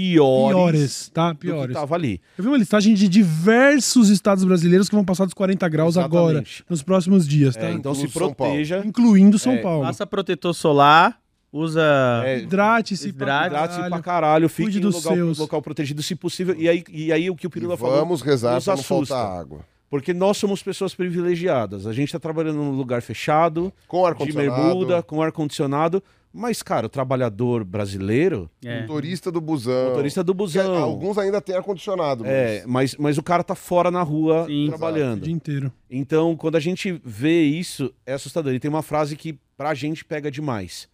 piores, 0.00 0.52
Piores, 0.54 1.08
tá? 1.12 1.34
Piores. 1.34 1.74
tava 1.74 1.94
ali. 1.94 2.20
Eu 2.36 2.44
vi 2.44 2.50
uma 2.50 2.58
listagem 2.58 2.94
de 2.94 3.08
diversos 3.08 4.10
estados 4.10 4.44
brasileiros 4.44 4.88
que 4.88 4.94
vão 4.94 5.04
passar 5.04 5.24
dos 5.24 5.34
40 5.34 5.66
graus 5.68 5.96
agora, 5.96 6.38
Exatamente. 6.38 6.64
nos 6.68 6.82
próximos 6.82 7.26
dias, 7.26 7.56
tá? 7.56 7.66
É, 7.66 7.72
então 7.72 7.94
se 7.94 8.02
Incluso 8.04 8.18
São 8.18 8.34
proteja. 8.34 8.82
Incluindo 8.84 9.38
São 9.38 9.52
É, 9.54 9.56
Paulo. 9.58 9.84
Passa 9.84 10.06
protetor 10.06 10.54
solar, 10.54 11.18
usa. 11.52 11.82
É, 12.24 12.38
Hidrate-se 12.40 13.12
pra 13.12 13.46
Hidrate-se 13.46 13.46
Hidrate-se 13.46 13.76
caralho. 13.76 13.90
pra 13.94 14.02
caralho, 14.02 14.48
fique 14.48 14.78
dos 14.78 15.02
local, 15.04 15.16
local 15.38 15.62
protegido 15.62 16.02
se 16.02 16.14
possível. 16.14 16.54
E 16.58 16.68
aí, 16.68 16.84
e 16.90 17.12
aí 17.12 17.30
o 17.30 17.34
que 17.36 17.46
o 17.46 17.48
E 17.48 17.50
Pirula 17.50 17.76
falou. 17.76 17.96
vamos 17.96 18.20
rezar 18.22 18.54
nos 18.56 18.64
pra 18.64 18.76
não 18.76 18.82
faltar 18.82 19.38
água. 19.40 19.60
Porque 19.88 20.12
nós 20.12 20.36
somos 20.36 20.62
pessoas 20.64 20.94
privilegiadas. 20.96 21.86
A 21.86 21.92
gente 21.92 22.10
tá 22.12 22.18
trabalhando 22.18 22.56
num 22.56 22.72
lugar 22.72 23.00
fechado, 23.02 23.72
Com 23.86 24.00
de 24.02 24.06
ar-condicionado. 24.08 24.62
bermuda, 24.64 25.02
com 25.02 25.22
ar-condicionado. 25.22 26.02
Mas, 26.38 26.62
cara, 26.62 26.86
o 26.86 26.88
trabalhador 26.90 27.64
brasileiro, 27.64 28.50
É. 28.64 28.82
Motorista 28.82 29.32
do 29.32 29.40
busão. 29.40 29.88
motorista 29.90 30.22
do 30.22 30.32
Que 30.32 30.36
busão. 30.36 30.74
Alguns 30.76 31.16
ainda 31.16 31.40
têm 31.40 31.56
ar-condicionado. 31.56 32.24
mas- 32.24 32.32
É, 32.32 32.64
mas, 32.66 32.96
mas 32.96 33.16
o 33.18 33.22
cara 33.22 33.42
tá 33.42 33.54
fora 33.54 33.90
na 33.90 34.02
rua 34.02 34.44
Sim. 34.46 34.66
o 34.66 34.68
trabalhando. 34.68 35.22
dia 35.22 35.32
inteiro. 35.32 35.72
Então, 35.90 36.36
quando 36.36 36.56
a 36.56 36.60
gente 36.60 37.00
vê 37.04 37.42
isso, 37.42 37.90
é 38.04 38.12
assustador. 38.12 38.52
E 38.52 38.60
tem 38.60 38.68
uma 38.68 38.82
frase 38.82 39.16
que 39.16 39.38
pra 39.56 39.72
gente 39.72 40.04
pega 40.04 40.30
demais. 40.30 40.88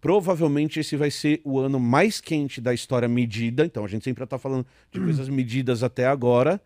Provavelmente 0.00 0.80
esse 0.80 0.96
vai 0.96 1.10
ser 1.10 1.40
o 1.44 1.58
ano 1.58 1.78
mais 1.78 2.20
quente 2.20 2.60
da 2.60 2.74
história 2.74 3.08
medida. 3.08 3.64
Então, 3.64 3.84
a 3.84 3.88
gente 3.88 4.04
sempre 4.04 4.26
tá 4.26 4.36
falando 4.36 4.66
de 4.90 4.98
coisas 5.00 5.28
medidas 5.28 5.82
até 5.82 6.06
agora. 6.06 6.60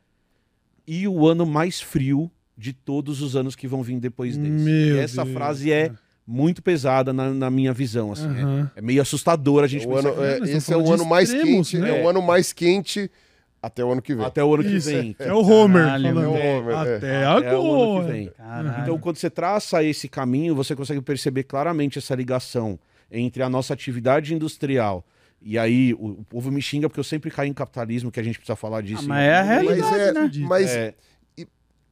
E 0.86 1.06
o 1.06 1.26
ano 1.28 1.44
mais 1.44 1.80
frio 1.80 2.30
de 2.56 2.72
todos 2.72 3.20
os 3.20 3.36
anos 3.36 3.55
que 3.55 3.68
vão 3.68 3.82
vir 3.82 4.00
depois 4.00 4.36
desse. 4.36 4.50
Meu 4.50 4.96
E 4.96 4.98
essa 4.98 5.22
Deus. 5.22 5.34
frase 5.36 5.70
é 5.70 5.92
muito 6.26 6.62
pesada 6.62 7.12
na, 7.12 7.30
na 7.32 7.50
minha 7.50 7.72
visão. 7.72 8.12
Assim, 8.12 8.26
é- 8.26 8.42
Aham. 8.42 8.70
é, 8.74 8.80
meio 8.82 9.00
assustador 9.00 9.62
a 9.64 9.66
gente 9.66 9.86
O 9.86 9.90
pensar 9.94 10.08
ano- 10.08 10.24
é, 10.24 10.38
nós 10.40 10.48
esse 10.50 10.72
é 10.72 10.76
o 10.76 10.92
ano 10.92 11.05
mais 11.05 11.30
extremos, 11.30 11.70
quente. 11.70 11.78
né? 11.82 11.98
É 12.00 12.05
o 12.05 12.08
ano 12.08 12.20
mais 12.22 12.52
quente 12.52 13.10
até 13.62 13.84
o 13.84 13.90
ano 13.92 14.02
que 14.02 14.14
vem. 14.14 14.24
até 14.24 14.42
o 14.44 14.55
ano 14.55 14.62
que 14.64 14.76
Isso. 14.76 14.90
vem. 14.90 15.14
É 15.18 15.32
o 15.32 15.40
Homer 15.40 15.84
Caralho, 15.84 16.05
falando. 16.14 16.20
meu. 16.32 16.36
É 16.36 16.55
o 16.55 16.58
Homer, 16.58 16.74
é. 16.74 16.78
Até 16.96 17.24
Até 17.24 17.56
o 17.56 17.82
ano 17.82 18.06
que 18.08 18.32
agora. 18.38 18.80
Então, 18.82 18.98
quando 18.98 19.16
você 19.16 19.30
traça 19.30 19.82
esse 19.84 20.08
caminho, 20.08 20.55
você 20.55 20.74
consegue 20.76 21.00
perceber 21.00 21.44
claramente 21.44 21.98
essa 21.98 22.14
ligação 22.14 22.78
entre 23.10 23.42
a 23.42 23.48
nossa 23.48 23.72
atividade 23.72 24.34
industrial. 24.34 25.05
E 25.40 25.56
aí, 25.58 25.94
o, 25.94 26.06
o 26.20 26.24
povo 26.28 26.50
me 26.50 26.60
xinga 26.60 26.88
porque 26.88 26.98
eu 26.98 27.05
sempre 27.05 27.30
caio 27.30 27.48
em 27.48 27.52
capitalismo, 27.52 28.10
que 28.10 28.18
a 28.18 28.22
gente 28.22 28.36
precisa 28.38 28.56
falar 28.56 28.80
disso. 28.82 29.05
Ah, 29.05 29.08
mas 29.08 29.22
é 29.28 29.36
a 29.36 29.44
Mas 29.44 29.48
realidade, 29.64 30.00
é, 30.00 30.12
né? 30.42 30.46
mas 30.48 30.70
É, 30.70 30.94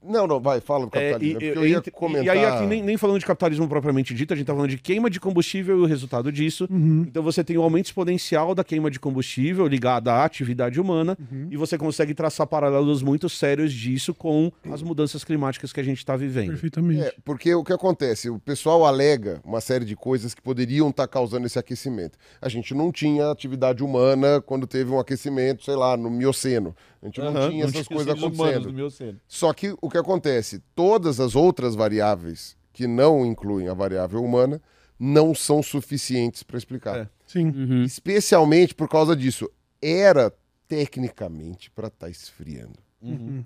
Não, 0.07 0.27
não, 0.27 0.41
vai, 0.41 0.61
fala 0.61 0.87
do 0.87 0.97
É, 0.99 1.13
capitalismo. 1.13 1.41
e, 1.41 1.45
é 1.67 1.69
ia 1.71 1.77
entre- 1.79 1.91
comentar... 1.91 2.25
e 2.37 2.39
aí 2.39 2.45
aqui 2.45 2.67
nem, 2.67 2.83
nem 2.83 2.97
falando 2.97 3.19
de 3.19 3.27
capitalismo 3.27 3.67
propriamente 3.69 4.13
dito, 4.15 4.33
a 4.33 4.37
gente 4.37 4.47
tá 4.47 4.53
falando 4.55 4.71
de 4.71 4.79
queima 4.79 5.09
de 5.09 5.19
combustível 5.19 5.79
e 5.79 5.83
o 5.83 5.87
resultado 5.87 6.31
disso. 6.31 6.67
Uhum. 6.71 7.05
Então 7.09 7.23
você 7.23 7.43
tem 7.43 7.57
um 7.59 7.63
aumento 7.63 7.87
exponencial 7.87 8.55
da 8.55 8.63
queima 8.63 8.91
de 8.91 9.01
combustível 9.01 9.67
ligada 9.67 10.13
à 10.13 10.25
atividade 10.25 10.81
humana 10.81 11.17
Uhum. 11.31 11.49
e 11.51 11.57
você 11.57 11.79
consegue 11.79 12.15
traçar 12.15 12.47
paralelos 12.47 13.03
muito 13.03 13.29
sérios 13.29 13.73
disso 13.73 14.13
com 14.15 14.53
as 14.71 14.83
mudanças 14.83 15.25
climáticas 15.25 15.73
que 15.73 15.81
a 15.81 15.85
gente 15.85 15.99
está 15.99 16.17
vivendo. 16.17 16.49
Perfeitamente. 16.49 17.03
É, 17.03 17.15
porque 17.25 17.55
o 17.55 17.65
que 17.65 17.73
acontece? 17.73 18.29
O 18.29 18.39
pessoal 18.39 18.85
alega 18.85 19.41
uma 19.45 19.61
série 19.61 19.85
de 19.85 19.97
coisas 19.97 20.35
que 20.35 20.43
poderiam 20.43 20.91
estar 20.91 21.07
causando 21.09 21.47
esse 21.47 21.59
aquecimento. 21.59 22.19
A 22.43 22.49
gente 22.49 22.75
não 22.75 22.93
tinha 22.93 23.31
atividade 23.31 23.83
humana 23.83 24.41
quando 24.45 24.67
teve 24.67 24.91
um 24.91 24.99
aquecimento, 24.99 25.65
sei 25.65 25.77
lá, 25.77 25.97
no 25.97 26.11
Mioceno. 26.11 26.75
A 27.05 27.07
gente 27.07 27.21
não 27.21 27.29
Aham, 27.29 27.51
tinha 27.51 27.65
essas 27.65 27.87
tinha 27.87 27.97
coisas 27.97 28.15
acontecendo. 28.25 29.21
Só 29.29 29.53
que 29.53 29.77
o 29.81 29.91
que 29.91 29.99
acontece? 29.99 30.61
Todas 30.75 31.21
as 31.21 31.37
outras 31.37 31.75
variáveis 31.75 32.57
que 32.73 32.87
não 32.87 33.25
incluem 33.27 33.69
a 33.69 33.75
variável 33.75 34.25
humana 34.25 34.61
não 34.99 35.35
são 35.35 35.63
suficientes 35.63 36.43
para 36.43 36.57
explicar. 36.57 36.97
É. 36.97 37.09
Sim. 37.27 37.49
Uhum. 37.49 37.85
Especialmente 37.85 38.75
por 38.75 38.89
causa 38.89 39.15
disso. 39.15 39.51
Era 39.83 40.33
tecnicamente 40.67 41.71
para 41.71 41.89
estar 41.89 42.09
esfriando. 42.11 42.79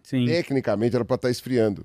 Sim. 0.05 0.25
Tecnicamente 0.27 0.95
era 0.95 1.05
para 1.05 1.17
estar 1.17 1.31
esfriando. 1.31 1.85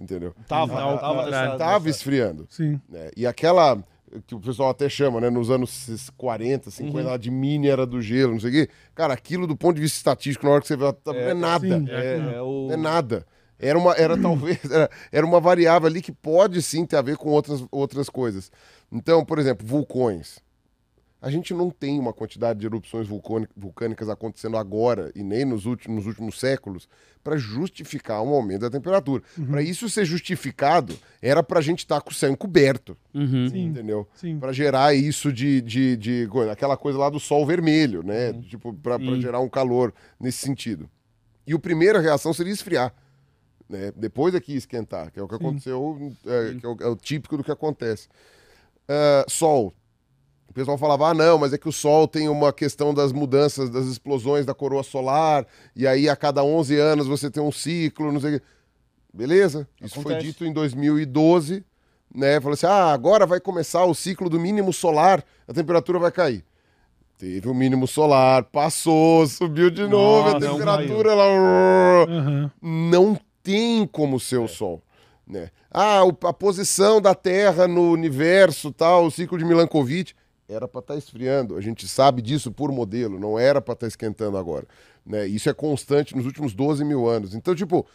Entendeu? 0.00 0.34
Tava, 0.48 0.80
Ao 0.80 0.98
tava, 0.98 1.30
Tava 1.56 1.84
nessa- 1.84 1.88
esfriando. 1.90 2.46
Sim. 2.50 2.80
né? 2.88 3.10
E 3.16 3.26
aquela 3.26 3.82
que 4.26 4.34
o 4.34 4.40
pessoal 4.40 4.70
até 4.70 4.88
chama, 4.88 5.20
né, 5.20 5.30
nos 5.30 5.50
anos 5.50 6.10
40, 6.16 6.70
50, 6.70 7.08
lá 7.08 7.16
de 7.16 7.30
mini 7.30 7.68
era 7.68 7.86
do 7.86 8.00
gelo, 8.00 8.32
não 8.32 8.40
sei 8.40 8.50
o 8.50 8.52
quê. 8.52 8.68
Cara, 8.94 9.14
aquilo 9.14 9.46
do 9.46 9.56
ponto 9.56 9.76
de 9.76 9.82
vista 9.82 9.96
estatístico, 9.96 10.46
na 10.46 10.52
hora 10.52 10.60
que 10.60 10.68
você 10.68 10.76
vê, 10.76 10.92
tá- 10.92 11.14
é, 11.14 11.34
nada. 11.34 11.78
sim. 11.78 11.86
É, 11.88 12.34
é 12.36 12.42
o... 12.42 12.66
Não 12.68 12.74
é 12.74 12.76
nada. 12.76 13.26
Era, 13.58 13.78
uma, 13.78 13.92
era 13.94 14.16
talvez, 14.20 14.58
era, 14.70 14.90
era 15.10 15.26
uma 15.26 15.40
variável 15.40 15.86
ali 15.88 16.02
que 16.02 16.12
pode 16.12 16.60
sim 16.62 16.84
ter 16.84 16.96
a 16.96 17.02
ver 17.02 17.16
com 17.16 17.30
outras, 17.30 17.64
outras 17.70 18.08
coisas. 18.08 18.50
Então, 18.90 19.24
por 19.24 19.38
exemplo, 19.38 19.66
vulcões. 19.66 20.38
A 21.22 21.30
gente 21.30 21.54
não 21.54 21.70
tem 21.70 22.00
uma 22.00 22.12
quantidade 22.12 22.58
de 22.58 22.66
erupções 22.66 23.06
vulcânicas 23.56 24.08
acontecendo 24.08 24.56
agora 24.56 25.12
e 25.14 25.22
nem 25.22 25.44
nos 25.44 25.66
últimos, 25.66 25.98
nos 25.98 26.06
últimos 26.08 26.40
séculos 26.40 26.88
para 27.22 27.36
justificar 27.36 28.20
um 28.22 28.30
aumento 28.30 28.62
da 28.62 28.70
temperatura. 28.70 29.22
Para 29.48 29.62
isso 29.62 29.88
ser 29.88 30.04
justificado, 30.04 30.98
era 31.22 31.40
para 31.40 31.60
a 31.60 31.62
gente 31.62 31.78
estar 31.78 32.00
com 32.00 32.10
o 32.10 32.14
céu 32.14 32.32
encoberto, 32.32 32.96
Uhum. 33.14 33.48
Sim. 33.48 33.66
entendeu? 33.66 34.08
Sim. 34.16 34.40
Para 34.40 34.52
gerar 34.52 34.94
isso 34.96 35.32
de, 35.32 35.60
de, 35.60 35.96
de 35.96 36.28
aquela 36.50 36.76
coisa 36.76 36.98
lá 36.98 37.08
do 37.08 37.20
sol 37.20 37.46
vermelho, 37.46 38.02
né? 38.02 38.32
Tipo, 38.48 38.74
para 38.74 38.98
Sim. 38.98 39.20
gerar 39.20 39.38
um 39.38 39.48
calor 39.48 39.94
nesse 40.18 40.38
sentido. 40.38 40.90
E 41.46 41.52
a 41.52 41.58
primeira 41.60 42.00
reação 42.00 42.34
seria 42.34 42.52
esfriar. 42.52 42.92
Né? 43.68 43.92
Depois 43.94 44.34
é 44.34 44.40
que 44.40 44.52
ia 44.52 44.58
esquentar, 44.58 45.12
que 45.12 45.20
é 45.20 45.22
o 45.22 45.28
que 45.28 45.36
aconteceu, 45.36 46.12
é, 46.26 46.54
que 46.58 46.66
é 46.66 46.68
o, 46.68 46.76
é 46.80 46.86
o 46.88 46.96
típico 46.96 47.36
do 47.36 47.44
que 47.44 47.52
acontece. 47.52 48.08
Ah, 48.88 49.24
sol. 49.28 49.72
O 50.52 50.54
pessoal 50.54 50.76
falava, 50.76 51.08
ah, 51.08 51.14
não, 51.14 51.38
mas 51.38 51.54
é 51.54 51.56
que 51.56 51.66
o 51.66 51.72
Sol 51.72 52.06
tem 52.06 52.28
uma 52.28 52.52
questão 52.52 52.92
das 52.92 53.10
mudanças, 53.10 53.70
das 53.70 53.86
explosões 53.86 54.44
da 54.44 54.52
coroa 54.52 54.82
solar, 54.82 55.46
e 55.74 55.86
aí 55.86 56.10
a 56.10 56.14
cada 56.14 56.44
11 56.44 56.78
anos 56.78 57.06
você 57.06 57.30
tem 57.30 57.42
um 57.42 57.50
ciclo, 57.50 58.12
não 58.12 58.20
sei 58.20 58.36
o 58.36 58.38
quê. 58.38 58.46
Beleza, 59.14 59.66
isso 59.82 60.02
foi 60.02 60.16
dito 60.16 60.44
em 60.44 60.52
2012, 60.52 61.64
né? 62.14 62.38
Falou 62.38 62.52
assim, 62.52 62.66
ah, 62.66 62.92
agora 62.92 63.24
vai 63.24 63.40
começar 63.40 63.86
o 63.86 63.94
ciclo 63.94 64.28
do 64.28 64.38
mínimo 64.38 64.74
solar, 64.74 65.24
a 65.48 65.54
temperatura 65.54 65.98
vai 65.98 66.12
cair. 66.12 66.44
Teve 67.16 67.48
o 67.48 67.54
mínimo 67.54 67.86
solar, 67.86 68.44
passou, 68.44 69.26
subiu 69.26 69.70
de 69.70 69.86
novo, 69.86 70.28
a 70.28 70.32
Nossa, 70.34 70.46
não 70.46 70.58
temperatura 70.58 71.12
ela... 71.12 72.04
Aham. 72.10 72.50
Não 72.60 73.18
tem 73.42 73.86
como 73.86 74.20
ser 74.20 74.36
o 74.36 74.46
Sol. 74.46 74.82
Né? 75.26 75.48
Ah, 75.70 76.02
a 76.24 76.32
posição 76.34 77.00
da 77.00 77.14
Terra 77.14 77.66
no 77.66 77.90
universo, 77.90 78.70
tal, 78.70 79.06
o 79.06 79.10
ciclo 79.10 79.38
de 79.38 79.46
Milankovitch, 79.46 80.12
era 80.48 80.68
para 80.68 80.80
estar 80.80 80.96
esfriando. 80.96 81.56
A 81.56 81.60
gente 81.60 81.86
sabe 81.88 82.22
disso 82.22 82.50
por 82.50 82.70
modelo, 82.72 83.18
não 83.18 83.38
era 83.38 83.60
para 83.60 83.74
estar 83.74 83.86
esquentando 83.86 84.36
agora. 84.36 84.66
Né? 85.04 85.26
Isso 85.26 85.48
é 85.48 85.54
constante 85.54 86.16
nos 86.16 86.26
últimos 86.26 86.54
12 86.54 86.84
mil 86.84 87.08
anos. 87.08 87.34
Então, 87.34 87.54
tipo, 87.54 87.86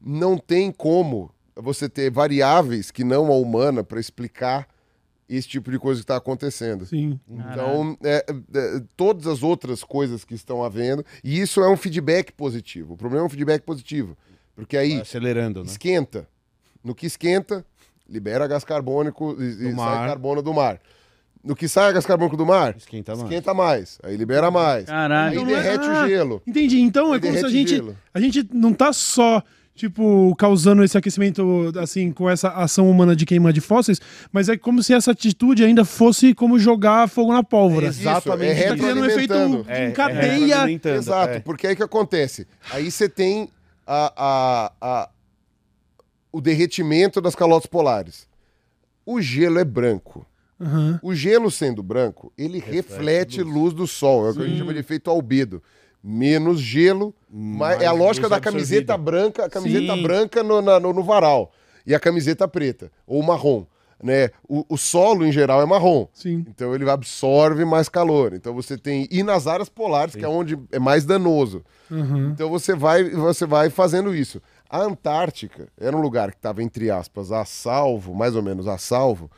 não 0.00 0.36
tem 0.38 0.72
como 0.72 1.30
você 1.54 1.88
ter 1.88 2.10
variáveis 2.10 2.90
que 2.90 3.04
não 3.04 3.26
a 3.26 3.36
humana 3.36 3.82
para 3.82 4.00
explicar 4.00 4.68
esse 5.28 5.48
tipo 5.48 5.70
de 5.70 5.78
coisa 5.78 6.00
que 6.00 6.04
está 6.04 6.16
acontecendo. 6.16 6.86
Sim. 6.86 7.18
Então, 7.28 7.96
é, 8.02 8.24
é, 8.54 8.82
todas 8.96 9.26
as 9.26 9.42
outras 9.42 9.82
coisas 9.82 10.24
que 10.24 10.34
estão 10.34 10.62
havendo, 10.62 11.04
e 11.24 11.40
isso 11.40 11.60
é 11.60 11.68
um 11.68 11.76
feedback 11.76 12.32
positivo. 12.32 12.94
O 12.94 12.96
problema 12.96 13.24
é 13.24 13.26
um 13.26 13.30
feedback 13.30 13.62
positivo. 13.62 14.16
Porque 14.54 14.76
aí 14.76 14.92
Vai 14.92 15.02
acelerando, 15.02 15.64
né? 15.64 15.66
esquenta. 15.66 16.28
No 16.82 16.94
que 16.94 17.06
esquenta, 17.06 17.64
libera 18.08 18.46
gás 18.46 18.64
carbônico 18.64 19.36
e, 19.40 19.68
e 19.68 19.74
sai 19.74 20.08
carbono 20.08 20.40
do 20.40 20.54
mar. 20.54 20.80
No 21.46 21.54
que 21.54 21.68
sai 21.68 21.92
gás 21.92 22.04
carbônico 22.04 22.36
do 22.36 22.44
mar, 22.44 22.74
Esquenta 22.76 23.12
mais. 23.12 23.22
esquenta 23.22 23.54
mais. 23.54 23.98
Aí 24.02 24.16
libera 24.16 24.50
mais. 24.50 24.86
Caralho. 24.86 25.30
Aí 25.30 25.36
Então 25.36 25.46
não 25.48 25.56
é- 25.56 25.62
derrete 25.62 25.84
ah, 25.86 26.04
o 26.04 26.08
gelo. 26.08 26.42
Entendi. 26.46 26.80
Então 26.80 27.12
é 27.12 27.14
Aí 27.14 27.20
como 27.20 27.38
se 27.38 27.44
a 27.44 27.48
gente. 27.48 27.68
gelo. 27.76 27.96
A 28.12 28.20
gente 28.20 28.48
não 28.52 28.72
tá 28.72 28.92
só. 28.92 29.42
Tipo, 29.74 30.34
causando 30.36 30.82
esse 30.82 30.96
aquecimento, 30.96 31.70
assim, 31.78 32.10
com 32.10 32.30
essa 32.30 32.48
ação 32.48 32.90
humana 32.90 33.14
de 33.14 33.26
queima 33.26 33.52
de 33.52 33.60
fósseis, 33.60 34.00
mas 34.32 34.48
é 34.48 34.56
como 34.56 34.82
se 34.82 34.94
essa 34.94 35.10
atitude 35.10 35.62
ainda 35.62 35.84
fosse 35.84 36.32
como 36.34 36.58
jogar 36.58 37.06
fogo 37.10 37.30
na 37.30 37.42
pólvora. 37.44 37.84
É 37.84 37.88
exatamente 37.90 38.54
Isso, 38.54 38.62
é 38.64 38.68
Tá 38.68 38.74
criando 38.76 39.00
um 39.02 39.04
efeito. 39.04 39.34
É, 39.68 39.84
em 39.84 39.88
é 39.88 39.90
cadeia. 39.90 40.46
retroalimentando, 40.46 40.96
Exato, 40.96 41.32
é. 41.34 41.40
porque 41.40 41.66
aí 41.66 41.74
o 41.74 41.76
que 41.76 41.82
acontece? 41.82 42.46
Aí 42.70 42.90
você 42.90 43.06
tem 43.06 43.50
a, 43.86 44.12
a- 44.16 44.72
a- 44.80 45.08
o 46.32 46.40
derretimento 46.40 47.20
das 47.20 47.34
calotas 47.34 47.66
polares. 47.66 48.26
O 49.04 49.20
gelo 49.20 49.58
é 49.58 49.64
branco. 49.64 50.26
Aham. 50.60 50.98
O 51.02 51.14
gelo 51.14 51.50
sendo 51.50 51.82
branco, 51.82 52.32
ele 52.36 52.58
reflete, 52.58 53.42
luz. 53.42 53.74
do 53.74 53.86
sol. 53.86 54.26
É 54.26 54.30
o 54.30 54.34
que 54.34 54.42
a 54.42 54.46
gente 54.46 54.58
chama 54.58 54.72
de 54.72 54.80
efeito 54.80 55.10
albedo. 55.10 55.62
Menos 56.02 56.60
gelo, 56.60 57.14
mais, 57.28 57.80
é 57.80 57.86
a 57.86 57.92
lógica 57.92 58.26
luz 58.26 58.30
da 58.30 58.36
absorvida. 58.36 58.40
camiseta 58.40 58.96
branca, 58.96 59.44
a 59.44 59.50
camiseta 59.50 59.94
Sim. 59.94 60.02
branca 60.02 60.42
no, 60.42 60.62
na- 60.62 60.78
no- 60.78 60.92
no 60.92 61.02
varal 61.02 61.50
e 61.84 61.94
a 61.94 61.98
camiseta 62.00 62.46
preta 62.46 62.92
ou 63.06 63.20
marrom, 63.24 63.66
né? 64.00 64.30
O, 64.48 64.64
o 64.68 64.76
solo 64.76 65.26
em 65.26 65.32
geral 65.32 65.60
é 65.60 65.66
marrom. 65.66 66.06
Sim. 66.12 66.44
Então 66.48 66.72
ele 66.74 66.88
absorve 66.88 67.64
mais 67.64 67.88
calor. 67.88 68.34
Então 68.34 68.54
você 68.54 68.78
tem 68.78 69.08
e 69.10 69.22
nas 69.24 69.48
áreas 69.48 69.68
polares, 69.68 70.14
que 70.14 70.24
é 70.24 70.28
onde 70.28 70.56
é 70.70 70.78
mais 70.78 71.04
danoso. 71.04 71.64
Aham. 71.90 72.30
Então 72.32 72.48
você 72.48 72.72
vai, 72.74 73.02
você 73.10 73.44
vai 73.44 73.68
fazendo 73.68 74.14
isso. 74.14 74.40
A 74.70 74.80
Antártica 74.82 75.68
era 75.76 75.96
um 75.96 76.00
lugar 76.00 76.30
que 76.30 76.36
estava, 76.36 76.62
entre 76.62 76.88
aspas, 76.90 77.32
a 77.32 77.44
salvo, 77.44 78.14
mais 78.14 78.36
ou 78.36 78.42
menos 78.42 78.68
a 78.68 78.78
salvo, 78.78 79.28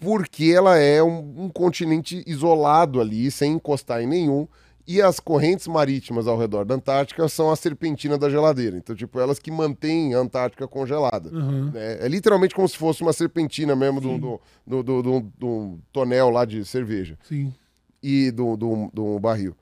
porque 0.00 0.46
ela 0.56 0.76
é 0.78 1.02
um, 1.02 1.44
um 1.44 1.48
continente 1.48 2.24
isolado 2.26 3.00
ali, 3.00 3.30
sem 3.30 3.52
encostar 3.52 4.00
em 4.02 4.06
nenhum. 4.06 4.48
E 4.86 5.00
as 5.00 5.20
correntes 5.20 5.68
marítimas 5.68 6.26
ao 6.26 6.36
redor 6.36 6.64
da 6.64 6.74
Antártica 6.74 7.28
são 7.28 7.50
a 7.52 7.54
serpentina 7.54 8.18
da 8.18 8.28
geladeira. 8.28 8.76
Então, 8.76 8.96
tipo, 8.96 9.20
elas 9.20 9.38
que 9.38 9.50
mantêm 9.50 10.14
a 10.14 10.18
Antártica 10.18 10.66
congelada. 10.66 11.28
Aham. 11.32 11.70
né? 11.72 11.98
É 12.00 12.08
literalmente 12.08 12.54
como 12.56 12.66
se 12.68 12.76
fosse 12.76 13.00
uma 13.02 13.12
serpentina 13.12 13.76
mesmo 13.76 14.00
do, 14.00 14.18
do, 14.18 14.40
do, 14.66 14.82
do, 14.82 15.02
do- 15.02 15.20
do 15.38 15.78
tonel 15.92 16.30
lá 16.30 16.44
de 16.44 16.64
cerveja 16.64 17.16
Sim. 17.22 17.54
e 18.02 18.32
do, 18.32 18.56
do, 18.56 18.90
do 18.92 19.18
barril. 19.20 19.54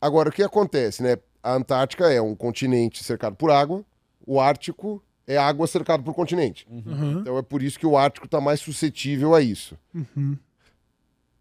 Agora, 0.00 0.30
o 0.30 0.32
que 0.32 0.42
acontece, 0.42 1.02
né? 1.02 1.18
A 1.42 1.52
Antártica 1.54 2.10
é 2.10 2.22
um 2.22 2.34
continente 2.34 3.02
cercado 3.04 3.34
por 3.36 3.50
água, 3.50 3.84
o 4.26 4.40
Ártico 4.40 5.02
é 5.30 5.36
água 5.36 5.66
cercado 5.68 6.02
por 6.02 6.12
continente. 6.12 6.66
Aham. 6.86 7.20
Então 7.20 7.38
é 7.38 7.42
por 7.42 7.62
isso 7.62 7.78
que 7.78 7.86
o 7.86 7.96
Ártico 7.96 8.26
está 8.26 8.40
mais 8.40 8.60
suscetível 8.60 9.32
a 9.32 9.40
isso. 9.40 9.78
Uhum. 9.94 10.36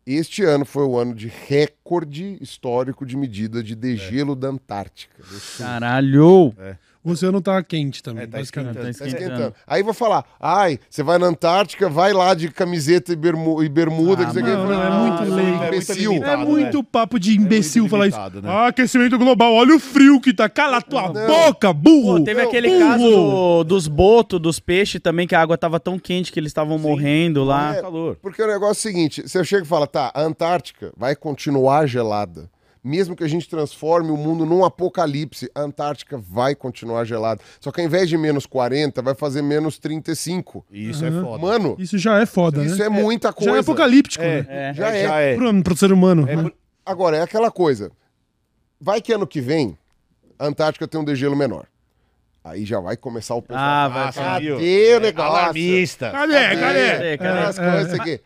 Este 0.05 0.43
ano 0.43 0.63
foi 0.63 0.83
o 0.83 0.97
ano 0.97 1.13
de 1.15 1.27
recorde 1.27 2.37
histórico 2.39 3.05
de 3.05 3.17
medida 3.17 3.63
de 3.63 3.75
degelo 3.75 4.35
da 4.35 4.49
Antártica. 4.49 5.15
Caralho. 5.57 6.53
O 7.01 7.11
oceano 7.11 7.41
tá 7.41 7.63
quente 7.63 8.03
também, 8.03 8.23
É, 8.23 8.27
tá 8.27 8.37
basicamente. 8.37 8.75
Tá 8.75 8.81
Tá 8.83 8.89
esquentando. 8.89 9.23
esquentando. 9.23 9.53
Aí 9.65 9.81
vou 9.81 9.93
falar, 9.93 10.25
ai, 10.37 10.77
você 10.89 11.01
vai 11.01 11.17
na 11.17 11.27
Antártica, 11.27 11.87
vai 11.87 12.11
lá 12.11 12.33
de 12.33 12.49
camiseta 12.51 13.13
e, 13.13 13.15
bermu- 13.15 13.63
e 13.63 13.69
bermuda, 13.69 14.23
Ah, 14.23 14.25
que 14.25 14.33
você 14.33 14.41
quer. 14.43 14.57
não, 14.57 14.67
não, 14.67 14.83
é 14.83 14.89
muito 14.89 15.23
Não, 15.29 15.35
leigo. 15.37 15.49
é 15.49 15.53
muito 15.59 15.65
imbecil. 15.75 16.11
limitado. 16.11 16.41
É 16.41 16.45
muito 16.45 16.83
papo 16.83 17.17
de 17.17 17.37
imbecil 17.37 17.83
muito 17.83 17.91
falar 17.91 18.07
isso. 18.07 18.17
né? 18.41 18.49
Ah, 18.51 18.67
aquecimento 18.67 19.17
global, 19.17 19.53
olha 19.53 19.73
o 19.75 19.79
frio 19.79 20.19
que 20.19 20.33
tá. 20.33 20.49
Cala 20.49 20.81
tua 20.81 21.07
boca, 21.07 21.71
burro! 21.71 22.17
Pô, 22.19 22.23
teve 22.25 22.41
Não, 22.41 22.49
aquele 22.49 22.67
burro. 22.69 22.79
caso 22.79 23.03
do- 23.09 23.63
dos 23.63 23.87
botos, 23.87 24.39
dos 24.39 24.59
peixes 24.59 24.99
também, 25.01 25.25
que 25.25 25.33
a 25.35 25.41
água 25.41 25.57
tava 25.57 25.79
tão 25.79 25.97
quente 25.97 26.33
que 26.33 26.39
eles 26.39 26.49
estavam 26.49 26.77
morrendo 26.77 27.45
lá. 27.45 27.75
É, 27.77 27.81
calor. 27.81 28.17
Porque 28.21 28.41
o 28.43 28.47
negócio 28.47 28.87
é 28.87 28.91
o 28.91 28.93
seguinte: 28.93 29.21
você 29.25 29.41
chega 29.45 29.63
e 29.63 29.67
fala, 29.67 29.87
tá, 29.87 30.11
a 30.13 30.21
Antártica 30.21 30.91
vai 30.97 31.15
continuar 31.15 31.85
gelada. 31.87 32.49
Mesmo 32.83 33.15
que 33.15 33.23
a 33.23 33.27
gente 33.27 33.49
transforme 33.49 34.09
o 34.09 34.15
mundo 34.15 34.45
num 34.45 34.63
apocalipse, 34.63 35.51
a 35.53 35.61
Antártica 35.61 36.17
vai 36.17 36.55
continuar 36.55 37.03
gelada. 37.03 37.41
Só 37.59 37.71
que 37.71 37.81
ao 37.81 37.85
invés 37.87 38.07
de 38.07 38.17
menos 38.17 38.45
40, 38.45 39.01
vai 39.01 39.13
fazer 39.13 39.41
menos 39.41 39.77
35. 39.77 40.65
Isso 40.71 41.05
é 41.05 41.11
foda. 41.11 41.41
Mano, 41.45 41.75
Isso 41.77 41.97
já 41.97 42.19
é 42.21 42.25
foda, 42.25 42.63
isso 42.63 42.77
né? 42.77 42.85
é 42.85 42.89
muita 42.89 43.33
coisa. 43.33 43.51
Já 43.51 43.57
é 43.57 43.59
apocalíptico, 43.59 44.23
É, 44.23 44.41
né? 44.43 44.47
É. 44.49 44.73
Já 44.73 44.89
é. 44.95 45.07
Já 45.07 45.19
é. 45.19 45.35
Pro, 45.35 45.63
pro 45.63 45.75
ser 45.77 45.91
humano. 45.91 46.25
É 46.29 46.35
né? 46.37 46.51
Agora, 46.85 47.17
é 47.17 47.21
aquela 47.21 47.51
coisa. 47.51 47.91
Vai 48.79 49.01
que 49.01 49.11
ano 49.11 49.27
que 49.27 49.41
vem 49.41 49.77
a 50.39 50.47
Antártica 50.47 50.87
tem 50.87 50.99
um 50.99 51.03
degelo 51.03 51.35
menor. 51.35 51.65
Aí 52.41 52.65
já 52.65 52.79
vai 52.79 52.95
começar 52.95 53.35
o 53.35 53.41
pessoal. 53.41 53.61
Ah, 53.61 53.87
vai. 53.89 54.11
Vai. 54.13 54.41
viu? 54.41 54.55
Cadê 54.55 54.95
o 54.95 54.99
negócio? 55.01 55.31
Alarmista. 55.31 56.11
Cadê? 56.11 56.33
Cadê? 56.33 56.55
Cadê? 56.55 56.89
Cadê? 56.91 57.17
Cadê? 57.17 57.39
As 57.39 57.59
coisas 57.59 57.93
aqui. 57.99 58.21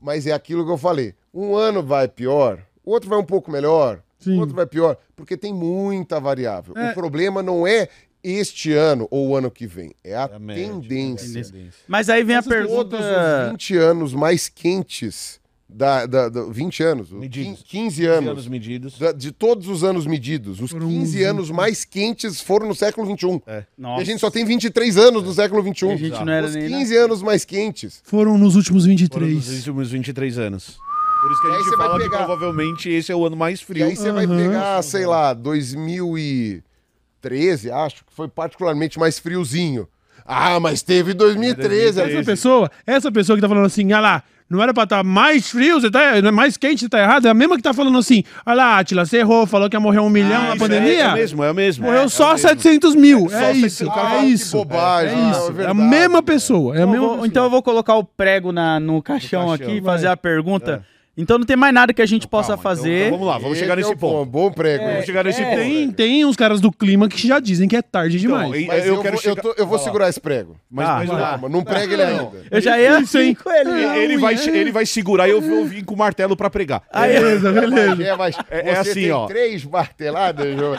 Mas 0.00 0.26
é 0.26 0.32
aquilo 0.32 0.66
que 0.66 0.70
eu 0.70 0.76
falei. 0.76 1.14
Um 1.32 1.56
ano 1.56 1.82
vai 1.82 2.06
pior, 2.06 2.58
o 2.86 2.92
outro 2.92 3.10
vai 3.10 3.18
um 3.18 3.24
pouco 3.24 3.50
melhor, 3.50 4.00
Sim. 4.18 4.36
o 4.36 4.40
outro 4.40 4.54
vai 4.54 4.64
pior, 4.66 4.96
porque 5.14 5.36
tem 5.36 5.52
muita 5.52 6.18
variável. 6.18 6.72
É. 6.76 6.92
O 6.92 6.94
problema 6.94 7.42
não 7.42 7.66
é 7.66 7.88
este 8.24 8.72
ano 8.72 9.06
ou 9.10 9.28
o 9.28 9.36
ano 9.36 9.50
que 9.50 9.66
vem, 9.66 9.92
é 10.02 10.14
a, 10.16 10.24
a 10.24 10.38
média, 10.38 10.64
tendência. 10.66 11.46
Mas 11.86 12.08
aí 12.08 12.24
vem 12.24 12.36
a 12.36 12.42
Todos 12.42 12.58
pergunta. 12.58 12.96
os 13.44 13.50
20 13.52 13.76
anos 13.76 14.14
mais 14.14 14.48
quentes 14.48 15.38
da, 15.68 16.06
da, 16.06 16.28
da 16.28 16.42
20 16.44 16.82
anos, 16.82 17.10
Medidos. 17.10 17.62
15 17.66 18.06
anos, 18.06 18.30
anos 18.30 18.48
medidos. 18.48 18.98
da- 18.98 19.12
de 19.12 19.30
todos 19.32 19.68
os 19.68 19.82
anos 19.84 20.06
medidos, 20.06 20.60
os 20.60 20.70
Foram 20.70 20.88
15 20.88 21.18
uns 21.22 21.26
anos 21.28 21.50
mais 21.50 21.84
quentes 21.84 22.40
foram 22.40 22.66
no 22.68 22.74
século 22.74 23.06
21. 23.06 23.40
Nossa. 23.76 24.00
E 24.00 24.02
a 24.02 24.04
gente 24.04 24.20
só 24.20 24.30
tem 24.30 24.44
23 24.44 24.96
anos 24.96 25.24
no 25.24 25.34
século 25.34 25.62
21. 25.62 25.90
E 25.90 25.92
a 25.92 25.96
gente 25.96 26.24
não 26.24 26.32
era 26.32 26.46
os 26.46 26.54
nem 26.54 26.68
15 26.68 26.96
anos 26.96 27.20
mais 27.22 27.44
quentes. 27.44 28.00
Foram 28.04 28.38
nos 28.38 28.54
últimos 28.56 28.84
Foram 28.84 28.94
nos 28.94 29.00
23. 29.02 29.56
últimos 29.58 29.90
23 29.90 30.38
anos. 30.38 30.78
Por 31.20 31.32
isso 31.32 31.40
que 31.40 31.46
E 31.46 31.50
a 31.50 31.54
aí 31.54 31.58
gente 31.60 31.70
você 31.70 31.76
vai 31.76 31.86
fala 31.88 31.98
que 31.98 32.04
pegar- 32.04 32.24
provavelmente 32.24 32.88
esse 32.90 33.10
é 33.10 33.16
o 33.16 33.26
ano 33.26 33.36
mais 33.36 33.60
E 33.60 33.64
frio. 33.64 33.84
aí 33.86 33.96
você 33.96 34.12
vai 34.12 34.26
Aham. 34.26 34.36
pegar, 34.36 34.82
sei 34.82 35.06
lá, 35.06 35.32
2013, 37.22 37.70
acho, 37.70 37.96
que 38.04 38.12
foi 38.14 38.28
particularmente 38.28 38.98
mais 38.98 39.18
friozinho. 39.18 39.88
Ah, 40.24 40.58
mas 40.60 40.82
teve 40.82 41.14
2013. 41.14 42.00
Essa 42.00 42.24
pessoa, 42.24 42.70
essa 42.86 43.12
pessoa 43.12 43.36
que 43.36 43.42
tá 43.42 43.48
falando 43.48 43.66
assim, 43.66 43.92
ah 43.92 44.00
lá, 44.00 44.22
não 44.50 44.60
era 44.62 44.74
pra 44.74 44.82
estar 44.84 45.02
mais 45.04 45.48
frio, 45.50 45.80
você 45.80 45.88
tá, 45.90 46.00
mais 46.32 46.56
quente, 46.56 46.80
você 46.80 46.88
tá 46.88 47.00
errado. 47.00 47.26
É 47.26 47.30
a 47.30 47.34
mesma 47.34 47.56
que 47.56 47.62
tá 47.62 47.72
falando 47.72 47.96
assim, 47.98 48.22
olha 48.44 48.56
lá, 48.56 48.78
Atila, 48.78 49.04
você 49.04 49.18
errou, 49.18 49.46
falou 49.46 49.68
que 49.70 49.76
ia 49.76 49.80
morrer 49.80 50.00
um 50.00 50.10
milhão 50.10 50.42
na 50.42 50.48
Isso 50.50 50.58
pandemia. 50.58 50.90
É, 50.92 51.00
é 51.00 51.08
o 51.08 51.14
mesmo, 51.14 51.44
é 51.44 51.50
o 51.50 51.54
mesmo. 51.54 51.84
Morreu 51.86 52.02
É, 52.02 52.08
só 52.08 52.24
é 52.24 52.26
o 52.30 52.32
mesmo. 52.34 52.48
700 52.48 52.94
mil. 52.96 53.28
Só 53.28 53.36
É 53.36 53.54
700 53.54 53.64
isso, 53.72 53.90
Ah, 53.92 54.14
é 54.14 54.18
que 54.20 54.26
isso. 54.26 54.56
bobagem. 54.56 55.16
É 55.26 55.30
isso. 55.30 55.40
É 55.40 55.48
a 55.48 55.50
verdade. 55.52 55.78
mesma 55.80 56.22
pessoa. 56.22 56.74
É 56.74 56.78
a 56.78 56.82
Eu 56.82 56.88
mesma 56.88 57.00
vou- 57.06 57.10
pessoa. 57.14 57.26
então 57.28 57.44
eu 57.44 57.50
vou 57.50 57.62
colocar 57.62 57.94
o 57.94 58.04
prego 58.04 58.50
na, 58.52 58.78
no 58.80 59.00
caixão, 59.02 59.48
caixão, 59.48 59.52
aqui 59.66 59.76
e 59.76 59.80
vai. 59.80 59.94
fazer 59.94 60.08
a 60.08 60.16
pergunta. 60.16 60.84
Então 61.16 61.38
não 61.38 61.46
tem 61.46 61.56
mais 61.56 61.72
nada 61.72 61.94
que 61.94 62.02
a 62.02 62.06
gente 62.06 62.28
possa 62.28 62.48
Calma, 62.56 62.60
então- 62.60 62.76
fazer. 62.76 63.06
então 63.06 63.10
vamos 63.12 63.26
lá, 63.26 63.38
vamos 63.38 63.52
Esse 63.52 63.60
chegar 63.60 63.72
é 63.72 63.76
nesse 63.76 63.90
um 63.92 63.96
ponto. 63.96 64.30
Bom 64.30 64.50
prego. 64.50 64.84
É, 64.84 64.90
Vamos 64.92 65.06
chegar 65.06 65.24
nesse 65.24 65.40
é. 65.42 65.44
ponto. 65.46 65.56
Tem, 65.56 65.90
tem 65.90 66.24
uns 66.26 66.36
caras 66.36 66.60
do 66.60 66.70
clima 66.70 67.08
que 67.08 67.26
já 67.26 67.40
dizem 67.40 67.66
que 67.66 67.74
é 67.76 67.80
tarde 67.80 68.18
demais. 68.18 68.48
Então, 68.48 68.60
e- 68.60 68.66
Mas 68.66 68.86
eu, 68.86 68.94
eu, 68.96 69.00
quero 69.02 69.14
vou, 69.14 69.22
chegar... 69.22 69.36
eu, 69.36 69.42
tô- 69.54 69.62
eu 69.62 69.66
vou 69.66 69.78
segurar 69.78 70.08
esse 70.10 70.20
prego. 70.20 70.56
Mas, 70.70 70.88
Ah, 70.88 70.94
mas 70.98 71.08
não- 71.08 71.16
Calma, 71.18 71.48
não 71.48 71.64
prega 71.64 71.92
ele 71.94 72.02
ainda. 72.02 72.30
Eu 72.50 72.60
já 72.60 72.78
ia 72.78 72.96
difícil, 72.98 73.22
hein? 73.22 73.34
com 73.34 73.50
ele. 73.50 73.70
ele, 73.70 73.98
ele 73.98 74.16
vai, 74.18 74.34
ele 74.34 74.70
vai 74.72 74.84
segurar 74.84 75.26
e 75.26 75.30
eu 75.30 75.40
vou 75.40 75.64
vir 75.64 75.84
com 75.84 75.94
o 75.94 75.98
martelo 75.98 76.36
pra 76.36 76.50
pregar. 76.50 76.82
Aí, 76.92 77.14
Beleza, 77.14 77.52
beleza. 77.52 77.86
Magé, 77.96 78.16
mas 78.16 78.36
É- 78.50 78.68
é 78.70 78.76
assim, 78.78 78.92
tem 78.94 79.10
ó. 79.12 79.26
três 79.26 79.64
marteladas, 79.64 80.54
João. 80.56 80.76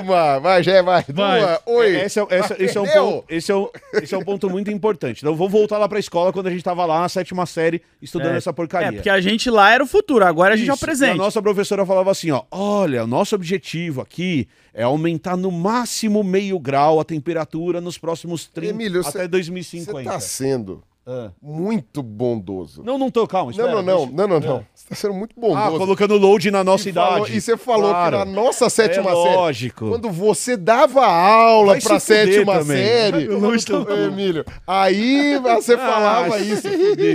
Uma, 0.00 0.40
mais 0.40 0.64
Vai. 1.12 1.40
duas, 1.40 1.58
oi. 1.66 1.96
Esse 1.96 2.20
é, 2.20 2.26
esse, 2.30 2.62
esse 2.62 2.78
é 2.78 2.80
um 2.80 2.86
ponto, 2.86 3.24
esse, 3.28 3.50
é 3.52 3.56
um, 3.56 3.68
esse 3.94 4.14
é 4.14 4.18
um 4.18 4.22
ponto 4.22 4.48
muito 4.48 4.70
importante. 4.70 5.20
Então 5.22 5.34
vamos 5.34 5.52
voltar 5.52 5.78
lá 5.78 5.88
pra 5.88 5.98
escola 5.98 6.32
quando 6.32 6.46
a 6.46 6.50
gente 6.50 6.62
tava 6.62 6.84
lá 6.84 7.00
na 7.00 7.08
sétima 7.08 7.44
série 7.46 7.82
estudando 8.00 8.34
É. 8.34 8.36
essa 8.36 8.52
porcaria. 8.52 8.88
é, 8.88 8.92
porque 8.92 9.10
a 9.10 9.20
gente 9.20 9.50
lá 9.56 9.70
era 9.72 9.82
o 9.82 9.86
futuro, 9.86 10.24
agora 10.24 10.54
a 10.54 10.56
gente 10.56 10.68
é 10.68 10.72
o 10.72 10.74
Isso. 10.76 10.84
E 10.84 10.86
presente. 10.86 11.10
A 11.12 11.16
nossa 11.16 11.42
professora 11.42 11.84
falava 11.84 12.10
assim, 12.10 12.30
ó, 12.30 12.42
olha, 12.50 13.02
o 13.04 13.06
nosso 13.06 13.34
objetivo 13.34 14.00
aqui 14.00 14.46
é 14.72 14.82
aumentar 14.84 15.36
no 15.36 15.50
máximo 15.50 16.22
meio 16.22 16.58
grau 16.60 17.00
a 17.00 17.04
temperatura 17.04 17.80
nos 17.80 17.98
próximos 17.98 18.46
30 18.46 18.70
Emílio, 18.74 19.00
até 19.00 19.10
cê- 19.10 19.18
Você 19.20 19.28
2050. 19.28 20.10
tá 20.10 20.20
sendo 20.20 20.82
Ah. 21.08 21.30
muito 21.40 22.02
bondoso. 22.02 22.82
Não, 22.84 22.98
não 22.98 23.10
tô, 23.12 23.26
calma, 23.28 23.52
espera. 23.52 23.70
não, 23.70 23.80
não, 23.82 24.06
não, 24.06 24.12
não, 24.12 24.28
não, 24.28 24.40
não. 24.40 24.64
Você 24.74 24.88
tá 24.88 24.94
sendo 24.96 25.14
muito 25.14 25.36
Ah, 25.36 25.40
bondoso. 25.40 25.78
colocando 25.78 26.16
load 26.18 26.50
na 26.50 26.64
nossa 26.64 26.88
E 26.88 26.92
falou- 26.92 27.18
idade. 27.18 27.36
e 27.36 27.40
você 27.40 27.56
falou 27.56 27.90
Claro. 27.90 28.18
que 28.18 28.24
na 28.24 28.30
nossa 28.32 28.68
sétima 28.68 29.10
é 29.10 29.14
série, 29.14 29.36
lógico. 29.36 29.88
quando 29.88 30.10
você 30.10 30.56
dava 30.56 31.06
aula 31.06 31.74
Vai 31.74 31.80
pra 31.80 32.00
sétima 32.00 32.58
também. 32.58 32.76
série, 32.84 33.26
teu 33.28 33.38
Ô, 33.82 33.84
cu. 33.86 33.92
Emílio, 33.92 34.44
aí 34.66 35.38
você 35.38 35.76
falava 35.78 36.34
Ah, 36.34 36.38
isso. 36.40 36.66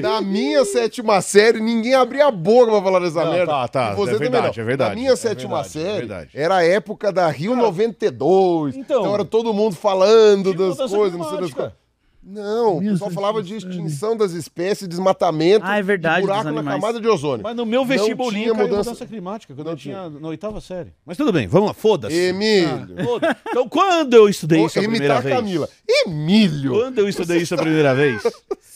Na 0.01 0.21
minha 0.21 0.63
sétima 0.63 1.21
série, 1.21 1.59
ninguém 1.59 1.93
abria 1.93 2.27
a 2.27 2.31
boca 2.31 2.71
pra 2.71 2.81
falar 2.81 2.99
dessa 2.99 3.25
Não, 3.25 3.31
merda. 3.33 3.51
tá, 3.51 3.67
tá, 3.67 3.91
E 3.91 3.95
você 3.95 4.13
é 4.15 4.17
verdade, 4.17 4.57
não. 4.57 4.63
é 4.63 4.65
verdade, 4.67 4.89
Na 4.91 4.95
minha 4.95 5.11
é 5.11 5.15
sétima 5.17 5.61
verdade, 5.63 5.77
é 5.79 5.81
série, 5.83 5.97
verdade. 6.07 6.29
era 6.33 6.55
a 6.55 6.63
época 6.63 7.11
da 7.11 7.27
Rio 7.29 7.57
92. 7.57 8.75
então. 8.77 9.01
Então 9.01 9.13
era 9.13 9.25
todo 9.25 9.53
mundo 9.53 9.75
falando 9.75 10.53
das 10.53 10.77
coisas, 10.91 11.17
não 11.19 11.29
sei 11.29 11.39
das 11.41 11.53
coisas. 11.53 11.80
Não, 12.23 12.77
o 12.77 12.79
Minha 12.81 12.91
pessoal 12.91 13.09
falava 13.09 13.41
de 13.41 13.55
extinção 13.55 14.15
das 14.15 14.31
espécies, 14.33 14.87
desmatamento, 14.87 15.65
Ah, 15.65 15.79
é 15.79 15.81
verdade, 15.81 16.17
de 16.17 16.21
buraco 16.21 16.43
dos 16.43 16.53
na 16.53 16.59
animais. 16.59 16.79
camada 16.79 17.01
de 17.01 17.07
ozônio. 17.07 17.41
Mas 17.43 17.55
no 17.55 17.65
meu 17.65 17.83
vestibulinho 17.83 18.53
tinha 18.53 18.53
mudança- 18.53 18.91
mudança 18.91 19.05
climática, 19.07 19.55
quando 19.55 19.65
Não 19.65 19.73
eu 19.73 19.77
tinha 19.77 20.07
na 20.09 20.27
oitava 20.27 20.61
série. 20.61 20.91
Mas 21.03 21.17
tudo 21.17 21.33
bem, 21.33 21.47
vamos 21.47 21.69
lá, 21.69 21.73
foda-se. 21.73 22.15
Emílio. 22.15 23.03
Foda- 23.03 23.35
Então, 23.49 23.67
quando 23.67 24.13
eu 24.13 24.29
estudei 24.29 24.63
isso 24.63 24.77
a 24.77 24.83
primeira 24.83 25.19
vez? 25.19 25.35
Camila. 25.35 25.67
Emílio! 25.89 26.73
Quando 26.73 26.99
eu 26.99 27.09
estudei 27.09 27.39
isso 27.39 27.55
a 27.55 27.57
primeira 27.57 27.95
vez, 27.95 28.21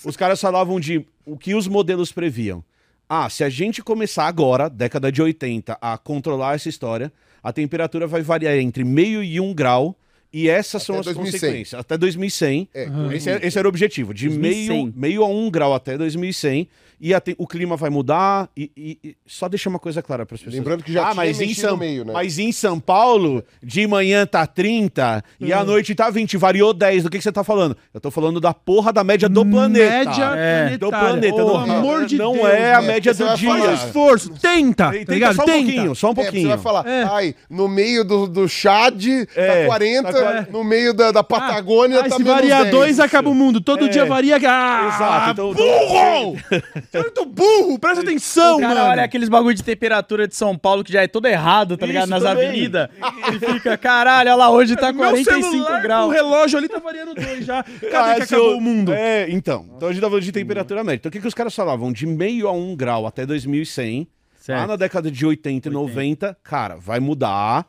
os 0.03 0.17
caras 0.17 0.41
falavam 0.41 0.79
de 0.79 1.05
o 1.25 1.37
que 1.37 1.53
os 1.53 1.67
modelos 1.67 2.11
previam. 2.11 2.63
Ah, 3.07 3.29
se 3.29 3.43
a 3.43 3.49
gente 3.49 3.83
começar 3.83 4.25
agora, 4.25 4.67
década 4.71 5.11
de 5.11 5.21
80, 5.21 5.77
a 5.79 5.95
controlar 5.99 6.55
essa 6.55 6.67
história, 6.67 7.13
a 7.43 7.53
temperatura 7.53 8.07
vai 8.07 8.23
variar 8.23 8.55
entre 8.57 8.83
meio 8.83 9.21
e 9.23 9.39
um 9.39 9.53
grau. 9.53 9.95
E 10.37 10.49
essas 10.49 10.83
são 10.83 10.99
as 10.99 11.05
2100. 11.05 11.31
consequências. 11.39 11.79
Até 11.79 11.97
2100. 11.97 12.67
É, 12.73 12.87
Esse, 13.13 13.29
é- 13.29 13.39
esse 13.41 13.57
era 13.57 13.65
o 13.65 13.69
objetivo, 13.69 14.13
de 14.13 14.27
2100. 14.27 14.67
meio, 14.85 14.93
meio 14.95 15.23
a 15.23 15.27
um 15.29 15.49
grau 15.49 15.73
até 15.73 15.97
2100. 15.97 16.67
E 16.99 17.13
a 17.13 17.21
o 17.37 17.45
clima 17.47 17.75
vai 17.75 17.89
mudar. 17.89 18.49
E, 18.55 18.71
e- 18.75 18.97
e- 19.03 19.15
só 19.25 19.47
deixar 19.49 19.69
uma 19.69 19.79
coisa 19.79 20.01
clara 20.01 20.25
para 20.25 20.35
as 20.35 20.41
pessoas. 20.41 20.55
Lembrando 20.55 20.83
que 20.83 20.91
já 20.93 21.01
ah, 21.01 21.03
tinha 21.11 21.15
mas 21.15 21.41
em 21.41 21.53
São, 21.53 21.71
no 21.71 21.77
meio, 21.77 22.05
né? 22.05 22.13
Mas 22.13 22.39
em 22.39 22.51
São 22.51 22.79
Paulo, 22.79 23.43
de 23.61 23.85
manhã 23.87 24.25
tá 24.25 24.45
30 24.47 25.23
e 25.39 25.51
à 25.51 25.63
noite 25.63 25.93
tá 25.93 26.09
20. 26.09 26.37
Variou 26.37 26.73
10. 26.73 27.03
Do 27.03 27.09
que, 27.09 27.17
que 27.17 27.23
você 27.23 27.31
tá 27.31 27.43
falando? 27.43 27.75
Eu 27.93 27.99
tô 27.99 28.09
falando 28.09 28.39
da 28.39 28.53
porra 28.53 28.93
da 28.93 29.03
média 29.03 29.27
do 29.27 29.45
planeta. 29.45 30.09
Média 30.09 30.33
É. 30.35 30.77
Do 30.77 30.89
planeta. 30.89 31.35
Pelo 31.35 31.65
não, 31.65 31.75
amor 31.77 32.05
de 32.05 32.17
não 32.17 32.33
Deus. 32.33 32.45
é 32.47 32.73
a 32.73 32.81
média 32.81 33.13
do 33.13 33.35
dia. 33.35 33.49
falar 33.49 33.65
Faz 33.65 33.83
esforço, 33.85 34.29
tenta, 34.41 34.91
Tenta 34.91 35.19
tá 35.19 35.33
só 35.33 35.43
um 35.43 35.45
Tenta. 35.45 35.63
pouquinho, 35.63 35.95
só 35.95 36.07
um 36.07 36.11
É, 36.11 36.15
você 36.15 36.21
pouquinho. 36.23 36.47
vai 36.49 36.57
falar, 36.57 36.87
É. 36.87 37.03
ai, 37.03 37.35
no 37.49 37.67
meio 37.67 38.03
do, 38.03 38.27
do 38.27 38.47
Chad 38.47 39.05
É, 39.35 39.61
tá 39.61 39.65
40, 39.67 40.13
tá 40.13 40.47
no 40.51 40.63
meio 40.63 40.93
da, 40.93 41.11
da 41.11 41.23
Patagônia 41.23 41.99
Ah, 41.99 42.03
tá 42.03 42.15
se 42.17 42.23
menos 42.23 42.33
variar 42.39 42.61
10. 42.63 42.71
dois, 42.75 42.99
acaba 42.99 43.29
o 43.29 43.35
mundo. 43.35 43.59
Todo 43.61 43.85
É. 43.85 43.89
dia 43.89 44.05
varia. 44.05 44.35
Ah, 44.45 44.87
Exato, 44.95 45.31
então- 45.31 45.53
burro! 45.53 46.37
Você 46.91 46.97
é 46.97 47.01
muito 47.01 47.25
burro! 47.25 47.79
Presta 47.79 48.01
atenção, 48.03 48.57
O 48.57 48.61
cara 48.61 48.75
mano. 48.75 48.89
olha 48.91 49.03
aqueles 49.03 49.29
bagulho 49.29 49.55
de 49.55 49.63
temperatura 49.63 50.27
de 50.27 50.35
São 50.35 50.57
Paulo 50.57 50.83
que 50.83 50.91
já 50.93 51.01
é 51.03 51.07
todo 51.07 51.25
errado, 51.27 51.77
tá 51.77 51.85
ligado? 51.85 52.03
Isso 52.03 52.11
Nas 52.11 52.23
também. 52.23 52.47
avenidas. 52.47 52.89
E 53.33 53.53
fica, 53.53 53.77
caralho, 53.77 54.29
olha 54.29 54.35
lá, 54.35 54.49
hoje 54.51 54.75
tá 54.75 54.91
Meu 54.91 55.01
45 55.03 55.41
celular, 55.51 55.81
graus. 55.81 56.07
O 56.09 56.11
relógio 56.13 56.57
ali 56.57 56.67
tá 56.69 56.79
variando 56.79 57.13
dois 57.15 57.45
já. 57.45 57.63
Cadê 57.63 57.95
Ah, 57.95 58.15
que 58.15 58.21
acabou 58.23 58.51
eu- 58.51 58.57
o 58.57 58.61
mundo? 58.61 58.93
É, 58.93 59.29
então. 59.29 59.69
Então 59.75 59.89
a 59.89 59.91
gente 59.91 60.01
tá 60.01 60.07
falando 60.07 60.23
de 60.23 60.31
temperatura 60.31 60.83
média. 60.83 60.97
Então 60.99 61.09
o 61.09 61.11
que, 61.13 61.19
que 61.21 61.27
os 61.27 61.33
caras 61.33 61.53
falavam? 61.55 61.91
De 61.91 62.05
meio 62.05 62.47
a 62.47 62.51
um 62.51 62.75
grau 62.75 63.05
até 63.05 63.25
2100. 63.25 63.99
Lá 64.01 64.07
Certo. 64.39 64.67
na 64.67 64.75
década 64.75 65.09
de 65.09 65.25
80 65.25 65.69
e 65.69 65.71
90, 65.71 66.37
cara, 66.43 66.75
vai 66.75 66.99
mudar. 66.99 67.65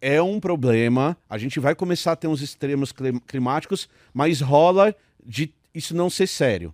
É 0.00 0.20
um 0.22 0.38
problema. 0.38 1.16
A 1.28 1.38
gente 1.38 1.58
vai 1.58 1.74
começar 1.74 2.12
a 2.12 2.16
ter 2.16 2.28
uns 2.28 2.42
extremos 2.42 2.92
clim- 2.92 3.18
climáticos, 3.26 3.88
mas 4.12 4.40
rola 4.42 4.94
de 5.24 5.52
isso 5.74 5.96
não 5.96 6.08
ser 6.10 6.26
sério. 6.26 6.72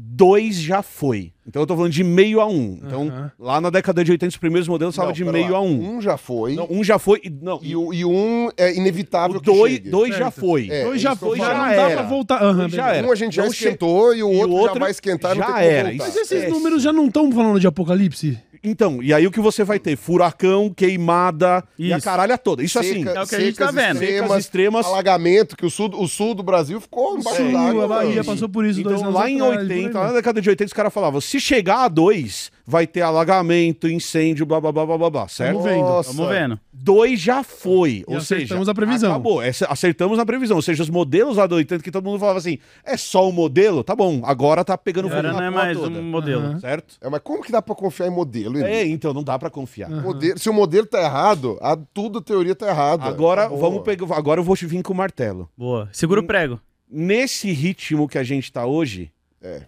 Dois 0.00 0.54
já 0.54 0.80
foi. 0.80 1.32
Então 1.48 1.62
eu 1.62 1.66
tô 1.66 1.74
falando 1.74 1.90
de 1.92 2.04
meio 2.04 2.42
a 2.42 2.46
um. 2.46 2.78
Então, 2.84 3.08
Aham. 3.08 3.32
lá 3.38 3.58
na 3.58 3.70
década 3.70 4.04
de 4.04 4.10
80, 4.12 4.28
os 4.32 4.36
primeiros 4.36 4.68
modelos 4.68 4.94
falavam 4.94 5.12
Não, 5.12 5.16
de 5.16 5.24
pera 5.24 5.32
meio 5.38 5.52
lá. 5.52 5.58
a 5.58 5.62
um. 5.62 5.96
Um 5.96 6.00
já 6.02 6.18
foi, 6.18 6.54
Não, 6.54 6.66
um 6.70 6.84
já 6.84 6.98
foi. 6.98 7.20
e- 7.24 7.30
Não, 7.30 7.58
e, 7.62 7.74
o, 7.74 7.94
e 7.94 8.04
um 8.04 8.50
é 8.54 8.74
inevitável 8.76 9.38
o 9.38 9.40
que 9.40 9.46
dois, 9.50 9.72
chegue. 9.72 9.88
dois 9.90 10.10
já 10.14 10.30
Certo. 10.30 10.40
foi. 10.40 10.68
É, 10.70 10.84
Dois 10.84 11.00
já 11.00 11.16
foi, 11.16 11.38
já 11.38 11.44
falo. 11.46 11.58
não 11.58 11.64
dá 11.64 11.72
era. 11.74 11.92
pra 11.94 12.02
voltar. 12.02 12.42
Aham, 12.42 12.68
já 12.68 12.82
beleza. 12.82 12.96
era. 12.98 13.06
Um 13.08 13.12
a 13.12 13.14
gente 13.16 13.34
já 13.36 13.44
Não 13.44 13.50
che- 13.50 13.64
esquentou 13.64 14.14
e 14.14 14.22
o 14.22 14.30
e 14.30 14.44
o 14.44 14.50
outro, 14.50 14.74
já 14.74 14.80
vai 14.80 14.90
esquentar 14.90 15.34
e 15.34 15.38
não 15.38 15.46
já 15.46 15.52
tem 15.54 15.54
como 15.64 15.66
era. 15.74 15.88
voltar. 15.88 16.04
Mas 16.04 16.16
esses 16.16 16.32
Esquece. 16.32 16.50
números 16.52 16.82
já 16.82 16.92
não 16.92 17.06
estão 17.06 17.32
falando 17.32 17.58
de 17.58 17.66
apocalipse? 17.66 18.38
Então, 18.62 19.00
e 19.00 19.14
aí 19.14 19.24
o 19.24 19.30
que 19.30 19.40
você 19.40 19.62
vai 19.62 19.78
ter? 19.78 19.96
Furacão, 19.96 20.68
queimada 20.74 21.62
e 21.78 21.92
a 21.92 21.96
Isso. 21.98 22.04
caralha 22.04 22.36
toda. 22.36 22.60
Isso 22.62 22.76
assim. 22.78 23.04
Seca- 23.04 23.20
É 23.20 23.22
o 23.22 23.26
que 23.26 23.34
a 23.36 23.40
gente 23.40 23.56
tá 23.56 23.70
vendo. 23.70 23.98
Secas 23.98 24.08
Extremas, 24.10 24.38
extremas. 24.38 24.86
alagamento, 24.86 25.56
que 25.56 25.64
o 25.64 25.70
sul, 25.70 25.90
o 25.94 26.08
sul 26.08 26.34
do 26.34 26.42
Brasil 26.42 26.80
ficou 26.80 27.16
embaixo 27.16 27.36
Sim, 27.40 27.52
d'água. 27.52 27.84
a 27.84 27.88
Bahia 27.88 28.10
mano. 28.16 28.24
passou 28.24 28.48
por 28.48 28.66
isso 28.66 28.82
dois 28.82 28.96
Então, 28.96 29.08
anos 29.10 29.14
lá 29.20 29.30
em 29.30 29.40
atrás, 29.40 29.58
80, 29.62 29.90
por 29.90 29.98
lá 30.00 30.06
na 30.08 30.12
década 30.14 30.40
de 30.42 30.48
80, 30.50 30.66
os 30.66 30.72
caras 30.72 30.92
falavam: 30.92 31.20
se 31.20 31.37
chegar 31.40 31.84
a 31.84 31.88
dois, 31.88 32.50
vai 32.66 32.86
ter 32.86 33.00
alagamento, 33.02 33.88
incêndio, 33.88 34.44
blá 34.46 34.60
blá 34.60 34.70
blá 34.72 34.84
blá 34.86 34.98
blá, 34.98 35.10
blá 35.10 35.28
certo? 35.28 35.58
Vamos 35.58 35.70
vendo. 35.70 35.80
Nossa. 35.82 36.12
Vamos 36.12 36.32
vendo. 36.32 36.60
Dois 36.72 37.20
já 37.20 37.42
foi. 37.42 38.04
ou 38.06 38.16
acertamos 38.18 38.60
seja, 38.66 38.70
a 38.70 38.74
previsão. 38.74 39.10
Acabou. 39.10 39.40
Acertamos 39.68 40.16
na 40.18 40.24
previsão. 40.24 40.56
Ou 40.56 40.62
seja, 40.62 40.82
os 40.82 40.88
modelos 40.90 41.36
lá 41.36 41.46
do 41.46 41.56
80 41.56 41.82
que 41.82 41.90
todo 41.90 42.04
mundo 42.04 42.18
falava 42.20 42.38
assim: 42.38 42.58
é 42.84 42.96
só 42.96 43.28
o 43.28 43.32
modelo? 43.32 43.82
Tá 43.82 43.94
bom, 43.96 44.20
agora 44.24 44.64
tá 44.64 44.78
pegando 44.78 45.08
fogo 45.08 45.18
Agora 45.18 45.32
na 45.32 45.38
não 45.40 45.46
é 45.46 45.50
mais 45.50 45.76
toda. 45.76 45.98
um 45.98 46.02
modelo. 46.02 46.42
Aham. 46.42 46.60
Certo? 46.60 46.96
É, 47.00 47.08
mas 47.10 47.20
como 47.22 47.42
que 47.42 47.50
dá 47.52 47.60
pra 47.60 47.74
confiar 47.74 48.06
em 48.06 48.10
modelo? 48.10 48.58
É, 48.58 48.80
Emílio? 48.80 48.94
então 48.94 49.12
não 49.12 49.24
dá 49.24 49.38
pra 49.38 49.50
confiar. 49.50 49.90
Modelo- 49.90 50.38
se 50.38 50.48
o 50.48 50.52
modelo 50.52 50.86
tá 50.86 51.02
errado, 51.02 51.58
a, 51.60 51.76
tudo 51.92 52.18
a 52.18 52.22
teoria 52.22 52.54
tá 52.54 52.68
errada. 52.68 53.04
Agora, 53.04 53.42
Acabou. 53.42 53.58
vamos 53.58 53.82
pegar, 53.82 54.06
agora 54.16 54.40
eu 54.40 54.44
vou 54.44 54.56
te 54.56 54.66
vir 54.66 54.82
com 54.82 54.92
o 54.92 54.96
martelo. 54.96 55.48
Boa. 55.56 55.88
Segura 55.92 56.20
o 56.20 56.24
prego. 56.24 56.60
Nesse 56.90 57.50
ritmo 57.52 58.08
que 58.08 58.16
a 58.18 58.22
gente 58.22 58.50
tá 58.52 58.64
hoje, 58.64 59.10
É. 59.42 59.62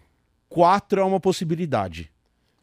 quatro 0.51 1.01
é 1.01 1.05
uma 1.05 1.19
possibilidade. 1.21 2.11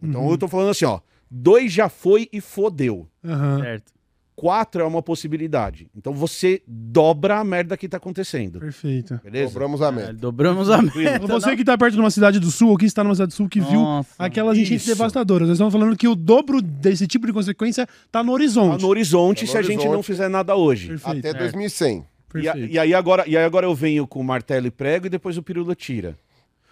Então 0.04 0.26
Uhum. 0.26 0.32
eu 0.32 0.38
tô 0.38 0.48
falando 0.48 0.70
assim, 0.70 0.86
ó. 0.86 1.00
Dois 1.30 1.74
já 1.74 1.90
foi 1.90 2.30
e 2.32 2.40
fodeu. 2.40 3.08
Aham. 3.26 3.60
Certo. 3.62 3.98
quatro 4.40 4.84
é 4.84 4.86
uma 4.86 5.02
possibilidade. 5.02 5.90
Então 5.98 6.14
você 6.14 6.62
dobra 6.68 7.40
a 7.40 7.44
merda 7.44 7.76
que 7.76 7.90
tá 7.90 7.98
acontecendo. 7.98 8.60
Perfeito. 8.60 9.20
Beleza? 9.24 9.52
Dobramos 9.52 9.82
a 9.82 9.88
É, 9.88 9.92
meta. 9.92 10.14
dobramos 10.14 10.70
a 10.70 10.80
meta. 10.80 11.26
Você 11.26 11.56
que 11.56 11.66
tá 11.66 11.76
perto 11.76 11.96
de 11.96 12.00
uma 12.00 12.12
cidade 12.12 12.40
do 12.40 12.52
sul, 12.52 12.70
ou 12.70 12.78
que 12.78 12.86
está 12.86 13.04
numa 13.04 13.16
cidade 13.16 13.30
do 13.32 13.34
sul, 13.34 13.50
que 13.50 13.60
viu 13.60 13.82
Nossa. 13.82 14.14
aquelas 14.20 14.56
enchentes 14.56 14.86
devastadoras. 14.86 15.48
Nós 15.48 15.56
estamos 15.58 15.74
falando 15.74 15.98
que 15.98 16.08
o 16.08 16.14
dobro 16.16 16.62
desse 16.62 17.08
tipo 17.08 17.26
de 17.26 17.34
consequência 17.34 17.88
tá 18.12 18.24
no 18.24 18.32
horizonte. 18.32 18.76
Tá 18.78 18.84
no 18.84 18.88
horizonte 18.90 19.40
Tá 19.40 19.46
no 19.48 19.52
se 19.54 19.58
a 19.58 19.62
gente 19.64 19.78
não 19.80 19.86
horizonte. 19.94 20.06
fizer 20.06 20.30
nada 20.30 20.56
hoje. 20.56 20.90
Perfeito. 20.90 21.18
Até 21.28 21.34
2100. 21.34 22.06
E, 22.36 22.48
a- 22.48 22.54
Perfeito. 22.54 22.74
e 22.76 22.78
aí 22.78 22.94
agora, 22.94 23.24
e 23.28 23.36
aí 23.36 23.44
agora 23.44 23.66
eu 23.66 23.74
venho 23.74 24.06
com 24.06 24.20
o 24.20 24.24
martelo 24.24 24.68
e 24.68 24.72
prego 24.72 25.08
e 25.08 25.10
depois 25.10 25.36
o 25.36 25.42
pirula 25.42 25.74
tira. 25.74 26.16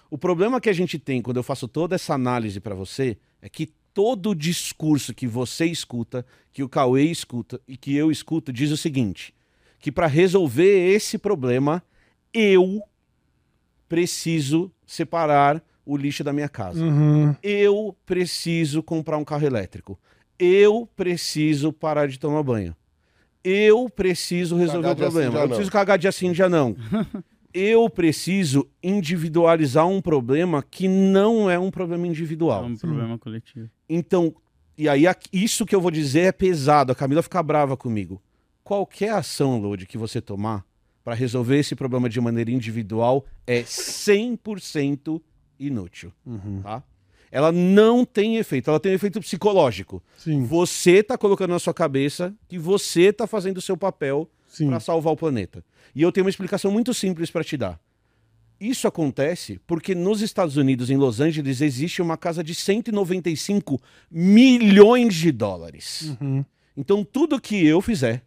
O 0.09 0.17
problema 0.17 0.61
que 0.61 0.69
a 0.69 0.73
gente 0.73 0.99
tem 0.99 1.21
quando 1.21 1.37
eu 1.37 1.43
faço 1.43 1.67
toda 1.67 1.95
essa 1.95 2.13
análise 2.13 2.59
pra 2.59 2.75
você 2.75 3.17
é 3.41 3.49
que 3.49 3.71
todo 3.93 4.31
o 4.31 4.35
discurso 4.35 5.13
que 5.13 5.25
você 5.25 5.65
escuta, 5.65 6.25
que 6.51 6.61
o 6.61 6.69
Cauê 6.69 7.03
escuta 7.05 7.59
e 7.67 7.77
que 7.77 7.95
eu 7.95 8.11
escuto 8.11 8.51
diz 8.53 8.71
o 8.71 8.77
seguinte: 8.77 9.33
que 9.79 9.91
pra 9.91 10.07
resolver 10.07 10.93
esse 10.93 11.17
problema 11.17 11.81
eu 12.33 12.81
preciso 13.87 14.71
separar 14.85 15.63
o 15.85 15.95
lixo 15.95 16.23
da 16.23 16.33
minha 16.33 16.49
casa. 16.49 16.83
Uhum. 16.83 17.35
Eu 17.41 17.95
preciso 18.05 18.81
comprar 18.81 19.17
um 19.17 19.23
carro 19.23 19.45
elétrico. 19.45 19.97
Eu 20.37 20.89
preciso 20.95 21.71
parar 21.71 22.07
de 22.07 22.19
tomar 22.19 22.43
banho. 22.43 22.75
Eu 23.43 23.87
preciso 23.89 24.55
resolver 24.57 24.87
Cagar 24.87 24.91
o 24.91 24.95
dia 24.95 25.05
sim, 25.05 25.11
problema. 25.11 25.35
Eu 25.35 25.41
não. 25.41 25.47
preciso 25.49 25.71
cagar 25.71 25.97
dia 25.99 26.11
sim, 26.11 26.31
dia 26.31 26.49
não. 26.49 26.75
Eu 27.57 27.89
preciso 27.89 28.67
individualizar 28.83 29.87
um 29.87 30.01
problema 30.01 30.61
que 30.61 30.89
não 30.89 31.49
é 31.49 31.57
um 31.57 31.71
problema 31.71 32.05
É 32.05 32.09
individual. 32.09 32.65
um 32.65 32.75
problema 32.75 33.17
coletivo. 33.17 33.69
Então, 33.87 34.35
e 34.77 34.89
aí 34.89 35.05
isso 35.31 35.65
que 35.65 35.73
eu 35.73 35.79
vou 35.79 35.89
dizer 35.89 36.19
é 36.21 36.31
pesado. 36.33 36.91
A 36.91 36.95
Camila 36.95 37.23
fica 37.23 37.41
brava 37.41 37.77
comigo. 37.77 38.21
Qualquer 38.61 39.11
ação, 39.11 39.57
Lodi, 39.57 39.85
que 39.85 39.97
você 39.97 40.19
tomar 40.19 40.65
para 41.01 41.13
resolver 41.13 41.57
esse 41.57 41.75
problema 41.75 42.09
de 42.09 42.19
maneira 42.19 42.51
individual 42.51 43.25
é 43.47 43.61
100% 43.61 45.21
inútil, 45.57 46.11
Uhum. 46.25 46.61
tá? 46.61 46.83
Ela 47.31 47.51
não 47.51 48.03
tem 48.05 48.37
efeito, 48.37 48.69
ela 48.69 48.79
tem 48.79 48.93
efeito 48.93 49.19
psicológico. 49.19 50.01
Sim, 50.17 50.43
Você 50.45 51.03
tá 51.03 51.17
colocando 51.17 51.51
na 51.51 51.59
sua 51.59 51.73
cabeça 51.73 52.33
que 52.47 52.57
você 52.57 53.11
tá 53.13 53.27
fazendo 53.27 53.57
o 53.57 53.61
seu 53.61 53.75
papel 53.77 54.29
sim. 54.29 54.34
Para 54.57 54.79
salvar 54.79 55.13
o 55.13 55.17
planeta. 55.17 55.63
E 55.93 56.01
eu 56.01 56.11
tenho 56.11 56.25
uma 56.25 56.29
explicação 56.29 56.71
muito 56.71 56.93
simples 56.93 57.29
para 57.29 57.43
te 57.43 57.57
dar. 57.57 57.79
Isso 58.59 58.87
acontece 58.87 59.59
porque 59.67 59.93
nos 59.93 60.21
Estados 60.21 60.55
Unidos, 60.55 60.89
em 60.89 60.97
Los 60.97 61.19
Angeles, 61.19 61.61
existe 61.61 62.01
uma 62.01 62.17
casa 62.17 62.43
de 62.43 62.55
195 62.55 63.81
milhões 64.09 65.13
de 65.15 65.31
dólares. 65.31 66.15
Uhum. 66.21 66.45
Então, 66.77 67.03
tudo 67.03 67.39
que 67.39 67.65
eu 67.65 67.81
fizer, 67.81 68.23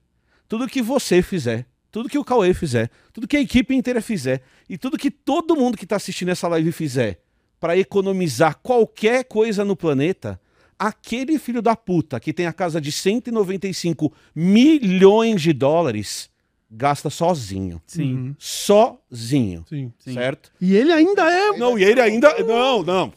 tudo 0.47 0.69
que 0.69 0.83
você 0.83 1.23
fizer, 1.23 1.67
tudo 1.91 2.09
que 2.09 2.19
o 2.19 2.25
Cauê 2.25 2.53
fizer, 2.53 2.91
tudo 3.13 3.27
que 3.27 3.37
a 3.37 3.41
equipe 3.41 3.75
inteira 3.75 4.01
fizer 4.03 4.43
e 4.69 4.77
tudo 4.77 4.99
que 4.99 5.11
todo 5.11 5.57
mundo 5.57 5.77
que 5.77 5.85
está 5.85 5.97
assistindo 5.97 6.31
essa 6.31 6.49
live 6.49 6.73
fizer 6.73 7.21
para 7.59 7.77
economizar 7.77 8.59
qualquer 8.63 9.25
coisa 9.25 9.65
no 9.65 9.75
planeta, 9.75 10.41
aquele 10.79 11.39
filho 11.39 11.61
da 11.61 11.75
puta 11.75 12.21
que 12.21 12.33
tem 12.33 12.47
a 12.47 12.53
casa 12.53 12.81
de 12.81 12.93
195 12.93 14.13
milhões 14.35 15.43
de 15.43 15.53
dólares 15.53 16.31
gasta 16.71 17.09
sozinho. 17.11 17.81
Sim. 17.87 18.15
Uhum. 18.15 18.35
Sozinho. 18.39 19.65
Sim. 19.69 19.93
Sim. 19.99 20.15
Certo? 20.15 20.53
E 20.61 20.77
ele 20.77 20.93
ainda 20.93 21.23
é. 21.31 21.57
Não, 21.57 21.79
e 21.79 21.83
ele 21.85 22.01
ainda. 22.01 22.35
Não, 22.45 22.83
não. 22.83 23.13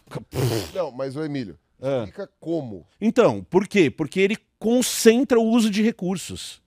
Não, 0.74 0.92
mas 0.92 1.16
o 1.16 1.24
Emílio, 1.24 1.58
Ah. 1.82 2.00
explica 2.06 2.30
como. 2.40 2.86
Então, 3.00 3.46
por 3.50 3.68
quê? 3.68 3.90
Porque 3.92 4.20
ele 4.20 4.38
concentra 4.58 5.40
o 5.40 5.44
uso 5.44 5.70
de 5.70 5.82
recursos. 5.82 6.62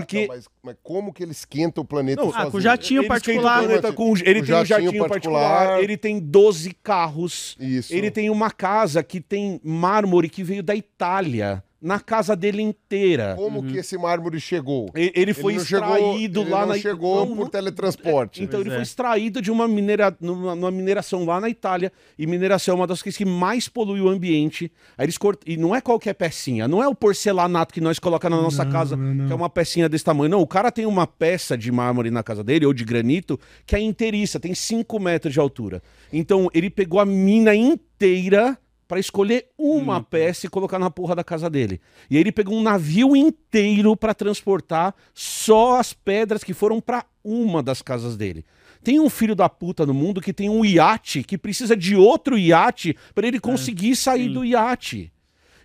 Porque. 0.00 0.22
Não, 0.26 0.34
mas, 0.34 0.48
mas 0.62 0.76
como 0.82 1.12
que 1.12 1.22
ele 1.22 1.30
esquenta 1.32 1.80
o 1.80 1.84
planeta 1.84 2.20
Não, 2.20 2.30
Ah, 2.30 2.32
sozinho? 2.32 2.50
com 2.52 2.60
jatinho 2.60 3.00
Ele 3.02 3.08
particular. 3.08 3.60
o 3.62 3.64
planeta 3.66 3.92
com- 3.92 4.14
ele 4.16 4.40
O 4.40 4.44
tem 4.44 4.54
um 4.54 4.64
jatinho 4.64 4.66
jatinho 4.86 5.06
particular, 5.08 5.50
particular. 5.50 5.82
ele 5.82 5.96
tem 5.96 6.18
12 6.18 6.72
carros, 6.82 7.56
Isso. 7.60 7.94
ele 7.94 8.10
tem 8.10 8.28
uma 8.30 8.50
casa 8.50 9.02
que 9.02 9.20
tem 9.20 9.60
mármore 9.62 10.28
que 10.28 10.42
veio 10.42 10.62
da 10.62 10.74
Itália, 10.74 11.62
na 11.84 12.00
casa 12.00 12.34
dele 12.34 12.62
inteira. 12.62 13.34
Como 13.36 13.62
que 13.62 13.76
esse 13.76 13.98
mármore 13.98 14.40
chegou? 14.40 14.88
E- 14.96 15.12
Ele 15.14 15.34
foi 15.34 15.52
não 15.54 15.60
extraído 15.62 16.40
chegou, 16.40 16.52
lá 16.54 16.60
ele 16.62 16.68
na 16.68 16.74
não 16.74 16.80
chegou 16.80 17.16
Não, 17.26 17.36
por 17.36 17.42
não- 17.44 17.50
teletransporte. 17.50 18.42
Então 18.42 18.58
Pois 18.58 18.66
ele 18.66 18.70
é. 18.74 18.78
foi 18.78 18.82
extraído 18.82 19.42
de 19.42 19.50
uma, 19.50 19.68
minera... 19.68 20.16
numa, 20.18 20.54
numa 20.54 20.70
mineração 20.70 21.26
lá 21.26 21.38
na 21.40 21.48
Itália. 21.50 21.92
E 22.18 22.26
mineração 22.26 22.72
é 22.72 22.76
uma 22.76 22.86
das 22.86 23.02
coisas 23.02 23.18
que 23.18 23.24
mais 23.26 23.68
polui 23.68 24.00
o 24.00 24.08
ambiente. 24.08 24.72
Aí 24.96 25.04
eles 25.04 25.18
cort... 25.18 25.42
E 25.46 25.58
não 25.58 25.74
é 25.76 25.80
qualquer 25.82 26.14
pecinha, 26.14 26.66
não 26.66 26.82
é 26.82 26.88
o 26.88 26.94
porcelanato 26.94 27.74
que 27.74 27.80
nós 27.82 27.98
colocamos 27.98 28.38
na 28.38 28.42
nossa 28.42 28.64
casa, 28.64 28.96
que 28.96 29.30
é 29.32 29.34
uma 29.34 29.50
pecinha 29.50 29.86
desse 29.86 30.04
tamanho. 30.04 30.30
Não, 30.30 30.40
o 30.40 30.46
cara 30.46 30.72
tem 30.72 30.86
uma 30.86 31.06
peça 31.06 31.56
de 31.58 31.70
mármore 31.70 32.10
na 32.10 32.22
casa 32.22 32.42
dele, 32.42 32.64
ou 32.64 32.72
de 32.72 32.84
granito, 32.84 33.38
que 33.66 33.76
é 33.76 33.80
inteiriça, 33.80 34.40
tem 34.40 34.54
5 34.54 34.98
metros 34.98 35.34
de 35.34 35.38
altura. 35.38 35.82
Então 36.10 36.48
ele 36.54 36.70
pegou 36.70 36.98
a 36.98 37.04
mina 37.04 37.54
inteira 37.54 38.58
pra 38.86 39.00
escolher 39.00 39.48
uma 39.58 40.02
peça 40.02 40.46
e 40.46 40.48
colocar 40.48 40.78
na 40.78 40.90
porra 40.90 41.14
da 41.14 41.24
casa 41.24 41.48
dele. 41.48 41.80
E 42.10 42.16
aí 42.16 42.22
ele 42.22 42.32
pegou 42.32 42.54
um 42.56 42.62
navio 42.62 43.16
inteiro 43.16 43.96
pra 43.96 44.14
transportar 44.14 44.94
só 45.12 45.78
as 45.78 45.92
pedras 45.92 46.44
que 46.44 46.54
foram 46.54 46.80
pra 46.80 47.04
uma 47.22 47.62
das 47.62 47.80
casas 47.80 48.16
dele. 48.16 48.44
Tem 48.82 49.00
um 49.00 49.08
filho 49.08 49.34
da 49.34 49.48
puta 49.48 49.86
no 49.86 49.94
mundo 49.94 50.20
que 50.20 50.32
tem 50.32 50.50
um 50.50 50.64
iate 50.64 51.24
que 51.24 51.38
precisa 51.38 51.74
de 51.74 51.96
outro 51.96 52.36
iate 52.36 52.96
pra 53.14 53.26
ele 53.26 53.40
conseguir 53.40 53.96
sair 53.96 54.28
do 54.28 54.44
iate. 54.44 55.10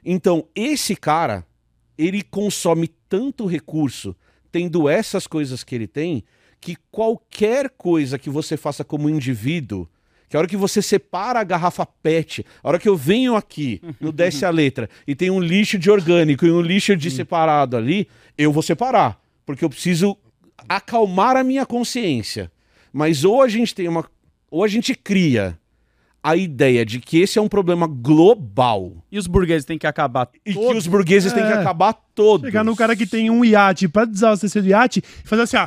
Então, 0.04 0.48
esse 0.56 0.96
cara, 0.96 1.46
ele 1.98 2.22
consome 2.22 2.88
tanto 3.10 3.46
recurso 3.46 4.16
tendo 4.52 4.88
essas 4.88 5.28
coisas 5.28 5.64
que 5.64 5.76
ele 5.76 5.88
tem, 5.88 6.24
que 6.62 6.78
qualquer 6.90 7.70
coisa 7.72 8.18
que 8.18 8.30
você 8.30 8.56
faça 8.56 8.84
como 8.84 9.10
indivíduo, 9.10 9.88
que 10.30 10.38
a 10.38 10.40
hora 10.40 10.48
que 10.48 10.56
você 10.56 10.82
separa 10.82 11.40
a 11.40 11.44
garrafa 11.44 11.86
PET, 11.86 12.46
a 12.64 12.68
hora 12.70 12.80
que 12.80 12.88
eu 12.88 12.96
venho 12.96 13.36
aqui 13.36 13.82
no 14.00 14.12
Desce 14.12 14.46
a 14.46 14.50
Letra 14.52 14.88
e 15.08 15.16
tem 15.16 15.30
um 15.30 15.40
lixo 15.40 15.78
de 15.80 15.90
orgânico 15.90 16.46
e 16.46 16.52
um 16.52 16.62
lixo 16.62 16.96
de 16.96 17.10
separado 17.10 17.76
ali, 17.76 18.08
eu 18.38 18.52
vou 18.54 18.62
separar, 18.64 19.20
porque 19.46 19.66
eu 19.66 19.70
preciso 19.70 20.16
acalmar 20.68 21.36
a 21.36 21.44
minha 21.44 21.66
consciência. 21.66 22.52
Mas 22.94 23.24
ou 23.24 23.42
a 23.42 23.48
gente 23.48 23.74
tem 23.76 23.88
uma. 23.88 24.06
Ou 24.52 24.64
a 24.64 24.68
gente 24.68 24.96
cria 24.96 25.58
a 26.22 26.36
ideia 26.36 26.86
de 26.86 27.00
que 27.00 27.18
esse 27.20 27.40
é 27.40 27.42
um 27.42 27.48
problema 27.48 27.88
global 27.88 28.92
E 29.10 29.18
os 29.18 29.26
burgueses 29.26 29.64
têm 29.64 29.78
que 29.78 29.88
acabar 29.88 30.28
e 30.46 30.52
que 30.54 30.60
todos. 30.60 30.80
os 30.80 30.88
burgueses 30.88 31.32
têm 31.32 31.44
que 31.44 31.50
É. 31.54 31.54
acabar 31.60 31.94
todos. 32.14 32.46
Chegar 32.48 32.64
no 32.66 32.76
cara 32.76 32.94
que 32.96 33.06
tem 33.06 33.30
um 33.30 33.46
iate 33.46 33.88
pra 33.88 34.04
desabastecer 34.06 34.62
do 34.62 34.68
iate 34.68 35.00
e 35.24 35.28
fazer 35.28 35.44
assim, 35.44 35.56
ó. 35.58 35.66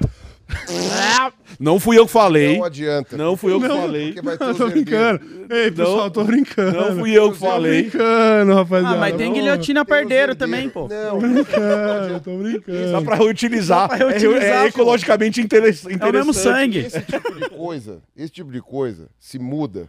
Não 1.59 1.79
fui 1.79 1.99
eu 1.99 2.07
que 2.07 2.13
falei. 2.13 2.57
Não 2.59 2.65
adianta. 2.65 3.17
Não 3.17 3.37
fui 3.37 3.53
eu 3.53 3.61
que 3.61 3.69
Não. 3.69 3.81
falei. 3.83 4.07
Porque 4.07 4.23
vai 4.23 4.37
ter 4.39 4.45
Eu 4.45 4.55
tô 4.55 4.69
brincando. 4.69 5.21
Ei, 5.51 5.71
pessoal, 5.71 6.11
tô 6.11 6.25
brincando. 6.25 6.73
Não 6.81 6.99
fui 6.99 7.13
eu 7.17 7.33
que 7.33 7.39
Tô 7.39 7.47
falei. 7.47 7.83
brincando, 7.83 8.55
rapaziada. 8.55 8.97
Ah, 8.97 8.99
mas 9.01 9.17
tem 9.17 9.33
guilhotina 9.33 9.85
perdeiro 9.85 10.35
também, 10.35 10.69
pô. 10.69 10.89
Não, 10.89 11.11
Tô 11.11 11.27
brincando, 11.27 12.21
tô 12.21 12.37
brincando. 12.39 12.93
Dá 12.93 13.03
pra 13.03 13.15
reutilizar. 13.17 13.89
Dá 13.89 13.97
pra 13.97 14.09
reutilizar, 14.09 14.43
é, 14.43 14.65
é 14.65 14.67
ecologicamente 14.69 15.41
interess- 15.41 15.85
interessante. 15.85 16.03
É 16.03 16.11
o 16.11 16.13
mesmo 16.13 16.33
sangue. 16.35 16.79
esse 16.81 17.01
tipo 17.03 17.35
de 17.35 17.49
coisa, 17.51 18.03
esse 18.17 18.33
tipo 18.33 18.51
de 18.51 18.61
coisa 18.61 19.09
se 19.19 19.39
muda 19.39 19.89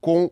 com 0.00 0.30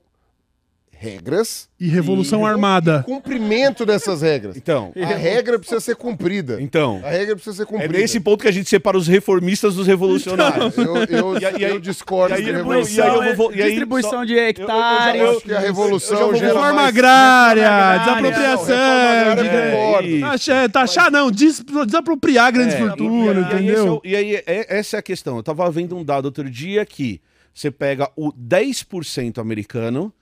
regras 1.03 1.67
E 1.81 1.89
Revolução 1.89 2.41
Sim. 2.41 2.45
Armada. 2.45 3.03
cumprimento 3.07 3.87
dessas 3.87 4.21
regras. 4.21 4.55
Então, 4.55 4.93
A 4.95 5.07
regra 5.15 5.59
precisa 5.59 5.81
ser 5.81 5.97
cumprida. 5.97 6.61
então. 6.61 7.01
A 7.03 7.09
regra 7.09 7.35
precisa 7.35 7.57
ser 7.57 7.63
É 7.63 7.65
cumprida. 7.67 7.99
nesse 7.99 8.21
ponto 8.21 8.43
que 8.43 8.49
a 8.49 8.53
gente 8.53 8.69
separa 8.69 8.99
os 8.99 9.07
reformistas 9.09 9.77
dos 9.77 9.87
revolucionários. 9.87 10.77
Eu, 10.77 10.97
eu, 11.05 11.39
E 11.41 11.47
aí- 11.47 11.55
e 11.57 11.63
eu 11.63 11.81
discordo 11.81 12.35
e 12.35 12.39
aí 12.39 12.53
revolução. 12.53 13.05
e 13.07 13.09
aí 13.23 13.29
eu 13.31 13.37
vou- 13.37 13.51
e 13.55 13.63
aí 13.63 13.69
distribuição 13.71 14.11
só- 14.11 14.25
de 14.25 14.39
hectares. 14.39 15.21
Eu 15.23 15.31
acho 15.31 15.41
que 15.41 15.53
a 15.55 15.59
revolução 15.61 16.21
eu 16.21 16.35
gera 16.35 16.49
Reforma 16.49 16.73
mais... 16.75 16.89
agrária, 16.89 17.99
desapropriação. 17.99 18.77
Não, 18.77 18.77
reforma 18.77 19.31
agrária 19.31 19.43
de- 19.43 19.57
eu 19.57 19.77
concordo. 19.81 20.09
isso. 20.09 20.69
Taxar, 20.71 21.11
não, 21.11 21.31
des- 21.31 21.65
desapropriar 21.87 22.53
grandes 22.53 22.75
É, 22.75 22.79
fortunas, 22.79 23.37
e, 23.37 23.39
aí, 23.39 23.39
esse 23.39 23.53
é 23.55 23.55
entendeu? 23.55 24.01
e 24.05 24.17
aí, 24.17 24.35
é- 24.47 24.67
essa 24.79 24.97
é 24.97 25.01
a 25.01 25.03
questão. 25.03 25.39
Eu 25.39 25.43
tava 25.43 25.71
vendo 25.71 25.97
um 25.97 26.05
dado 26.05 26.27
outro 26.27 26.49
dia 26.51 26.85
que 26.85 27.23
você 27.55 27.71
pega 27.71 28.11
o 28.15 28.31
10% 28.33 29.39
americano, 29.41 30.13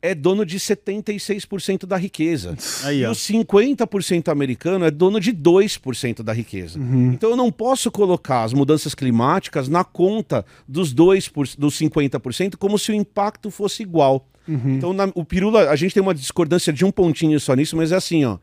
é 0.00 0.14
dono 0.14 0.46
de 0.46 0.58
76% 0.58 1.86
da 1.86 1.96
riqueza. 1.96 2.56
Aí, 2.84 3.00
e 3.00 3.06
ó. 3.06 3.10
o 3.10 3.14
50% 3.14 4.28
americano 4.28 4.84
é 4.84 4.90
dono 4.90 5.20
de 5.20 5.32
2% 5.32 6.22
da 6.22 6.32
riqueza. 6.32 6.78
Então 7.12 7.30
eu 7.30 7.36
não 7.36 7.50
posso 7.50 7.90
colocar 7.90 8.44
as 8.44 8.52
mudanças 8.52 8.94
climáticas 8.94 9.68
na 9.68 9.84
conta 9.84 10.44
dos 10.66 10.92
2 10.92 11.28
por, 11.28 11.46
dos 11.58 11.78
50% 11.78 12.56
como 12.56 12.78
se 12.78 12.90
o 12.92 12.94
impacto 12.94 13.50
fosse 13.50 13.82
igual. 13.82 14.28
Então 14.46 14.92
na- 14.92 15.10
o 15.14 15.24
Pirula, 15.24 15.68
a 15.68 15.76
gente 15.76 15.92
tem 15.94 16.02
uma 16.02 16.14
discordância 16.14 16.72
de 16.72 16.84
um 16.84 16.90
pontinho 16.90 17.38
só 17.38 17.54
nisso, 17.54 17.76
mas 17.76 17.92
é 17.92 17.96
assim, 17.96 18.24
ó. 18.24 18.38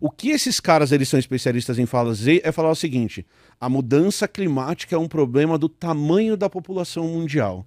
O 0.00 0.10
que 0.10 0.30
esses 0.30 0.58
caras 0.60 0.92
eles 0.92 1.10
são 1.10 1.20
especialistas 1.20 1.78
em 1.78 1.84
falar 1.84 2.14
Z 2.14 2.40
é 2.42 2.50
falar 2.50 2.70
o 2.70 2.74
seguinte: 2.74 3.26
a 3.60 3.68
mudança 3.68 4.26
climática 4.26 4.96
é 4.96 4.98
um 4.98 5.06
problema 5.06 5.58
do 5.58 5.68
tamanho 5.68 6.38
da 6.38 6.48
população 6.48 7.06
mundial. 7.06 7.66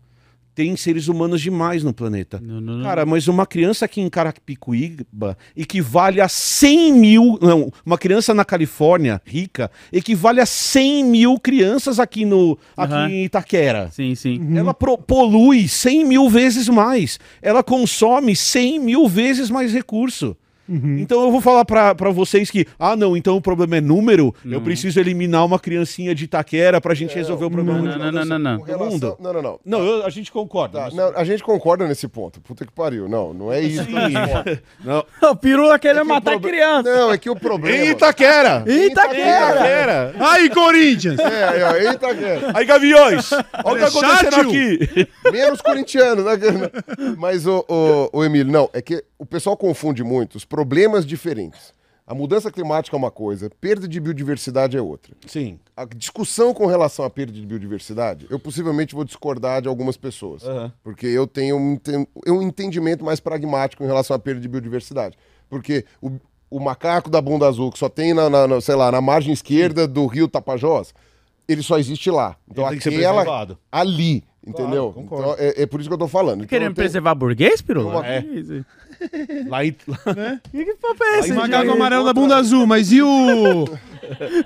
Tem 0.56 0.76
seres 0.76 1.08
humanos 1.08 1.42
demais 1.42 1.84
no 1.84 1.94
planeta. 1.94 2.40
Não, 2.44 2.62
não, 2.62 2.78
não. 2.78 2.84
Cara, 2.84 3.06
mas 3.06 3.28
uma 3.28 3.46
criança 3.46 3.86
aqui 3.86 4.02
em 4.02 4.10
Carapicuíba 4.10 5.38
equivale 5.56 6.22
a 6.22 6.28
100 6.28 6.94
mil. 6.94 7.40
Não, 7.42 7.72
uma 7.86 7.98
criança 7.98 8.34
na 8.34 8.46
Califórnia, 8.46 9.22
rica, 9.26 9.70
equivale 9.92 10.40
a 10.40 10.46
100 10.46 11.04
mil 11.06 11.40
crianças 11.40 12.00
aqui, 12.00 12.26
no, 12.26 12.58
aqui 12.78 12.94
Aham. 12.94 13.10
em 13.10 13.26
Itaquera. 13.26 13.90
Sim, 13.92 14.16
sim. 14.16 14.40
Uhum. 14.40 14.58
Ela 14.58 14.74
pro- 14.74 14.98
polui 14.98 15.68
100 15.68 16.06
mil 16.06 16.30
vezes 16.30 16.70
mais. 16.70 17.20
Ela 17.42 17.64
consome 17.64 18.36
100 18.36 18.80
mil 18.80 19.08
vezes 19.08 19.50
mais 19.50 19.74
recurso. 19.74 20.36
Uhum. 20.68 20.98
Então 21.00 21.22
eu 21.24 21.32
vou 21.32 21.42
falar 21.42 21.66
pra 21.66 21.94
pra 21.94 22.10
vocês 22.10 22.50
que, 22.50 22.66
ah, 22.80 22.96
não, 22.96 23.16
então 23.18 23.36
o 23.36 23.42
problema 23.42 23.78
é 23.78 23.82
número, 23.82 24.34
eu 24.46 24.62
preciso 24.62 25.00
eliminar 25.00 25.46
uma 25.46 25.60
criancinha 25.60 26.16
de 26.16 26.26
Itaquera 26.26 26.80
pra 26.80 26.94
gente 26.94 27.14
resolver 27.16 27.46
o 27.46 27.52
problema. 27.52 27.80
não, 27.80 27.92
de 27.92 27.98
não, 28.00 28.12
não, 28.12 28.26
não, 28.26 28.40
não. 28.40 28.62
Relação- 28.64 28.90
mundo. 28.90 29.18
Não, 29.20 29.34
não, 29.34 29.42
não. 29.42 29.60
Não, 29.66 29.80
eu- 29.84 30.06
a 30.06 30.10
gente 30.10 30.32
concorda. 30.32 30.80
Tá, 30.80 30.86
mas- 30.86 30.94
não, 30.96 31.18
a 31.18 31.24
gente 31.24 31.44
concorda 31.44 31.88
nesse 31.88 32.08
ponto. 32.08 32.40
Puta 32.42 32.66
que 32.66 32.72
pariu. 32.72 33.08
Não, 33.10 33.34
não 33.34 33.52
é 33.52 33.62
isso. 33.62 33.84
Não. 34.84 35.04
O 35.32 35.36
pirula 35.36 35.78
querendo 35.80 36.00
É 36.00 36.02
que 36.04 36.06
o 36.06 36.14
matar 36.14 36.32
proble- 36.32 36.50
criança. 36.52 36.84
Não, 36.84 37.12
é 37.12 37.18
que 37.18 37.30
o 37.30 37.36
problema. 37.36 37.78
Em 37.86 37.90
Itaquera! 37.92 38.64
Em 38.68 38.86
Itaquera! 38.88 39.50
Itaquera! 39.52 40.16
Aí, 40.20 40.50
Corinthians! 40.50 41.20
É, 41.20 41.44
aí, 41.46 41.64
ó, 41.64 41.76
em 41.78 41.94
Itaquera. 41.96 42.52
Aí, 42.54 42.66
Gaviões! 42.66 43.32
Olha 43.32 43.42
o 43.44 43.76
que 43.76 43.80
tá 43.80 43.88
acontecendo 43.88 44.42
aqui! 44.50 45.08
Menos 45.32 45.62
corintiano, 45.62 46.24
né? 46.24 46.32
Mas, 47.18 47.46
o, 47.48 47.66
o, 47.68 48.10
o 48.20 48.24
Emílio, 48.26 48.52
não, 48.52 48.70
é 48.74 48.82
que 48.82 49.04
o 49.18 49.26
pessoal 49.26 49.56
confunde 49.56 50.04
muito 50.04 50.36
os 50.36 50.46
problemas 50.46 50.63
diferentes. 51.06 51.74
A 52.06 52.14
mudança 52.14 52.52
climática 52.52 52.96
é 52.96 53.00
uma 53.00 53.10
coisa, 53.10 53.50
perda 53.62 53.88
de 53.88 53.98
biodiversidade 53.98 54.76
é 54.76 54.82
outra. 54.82 55.16
Sim. 55.26 55.58
A 55.76 55.86
discussão 55.86 56.54
com 56.54 56.66
relação 56.66 57.06
à 57.06 57.10
perda 57.10 57.32
de 57.32 57.46
biodiversidade, 57.46 58.28
eu 58.30 58.38
possivelmente 58.38 58.94
vou 58.94 59.06
discordar 59.06 59.62
de 59.62 59.70
algumas 59.70 59.96
pessoas. 59.96 60.44
Aham. 60.44 60.74
Porque 60.84 61.08
eu 61.08 61.26
tenho 61.26 61.56
um, 61.56 61.74
enten- 61.74 62.08
um 62.28 62.42
entendimento 62.42 63.06
mais 63.06 63.22
pragmático 63.22 63.84
em 63.84 63.88
relação 63.88 64.14
à 64.16 64.20
perda 64.20 64.42
de 64.42 64.50
biodiversidade. 64.50 65.18
Porque 65.50 65.86
o, 66.02 66.12
o 66.50 66.60
macaco 66.60 67.10
da 67.10 67.22
bunda 67.22 67.48
azul, 67.48 67.72
que 67.72 67.80
só 67.80 67.88
tem 67.88 68.14
na, 68.14 68.30
na- 68.30 68.48
na, 68.48 68.60
sei 68.60 68.76
lá, 68.76 68.92
na 68.92 69.00
margem 69.00 69.32
esquerda 69.32 69.88
do 69.88 70.06
rio 70.06 70.28
Tapajós, 70.28 70.94
ele 71.48 71.64
só 71.64 71.80
existe 71.80 72.12
lá. 72.12 72.36
Então 72.52 72.66
Ele 72.66 72.72
tem 72.72 72.80
que 72.80 72.84
ser 72.84 72.96
aquela 72.98 73.22
preservado. 73.22 73.58
ali, 73.72 74.24
entendeu? 74.46 74.92
concordo. 74.92 75.32
então 75.32 75.36
é, 75.46 75.62
é 75.64 75.66
por 75.66 75.80
isso 75.80 75.90
que 75.90 75.94
eu 75.94 75.98
tô 76.00 76.08
falando. 76.08 76.40
Então, 76.40 76.48
Querendo 76.48 76.68
tenho- 76.76 76.86
preservar 76.86 77.16
burguês, 77.16 77.62
pirula? 77.62 78.00
Uma- 78.00 78.08
É. 78.08 78.22
Lá 79.48 79.66
em... 79.66 79.72
que 79.72 80.76
papo 80.82 81.04
é 81.04 81.20
esse? 81.20 81.32
O 81.32 81.36
macaco 81.36 81.72
amarelo 81.72 82.06
da 82.06 82.14
bunda 82.14 82.38
azul, 82.38 82.66
mas 82.66 82.92
e 82.92 83.02
o. 83.02 83.66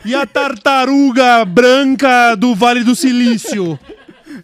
E 0.06 0.14
a 0.14 0.26
tartaruga 0.26 1.44
branca 1.45 2.36
do 2.36 2.53
Vale 2.56 2.84
do 2.84 2.95
Silício? 2.95 3.80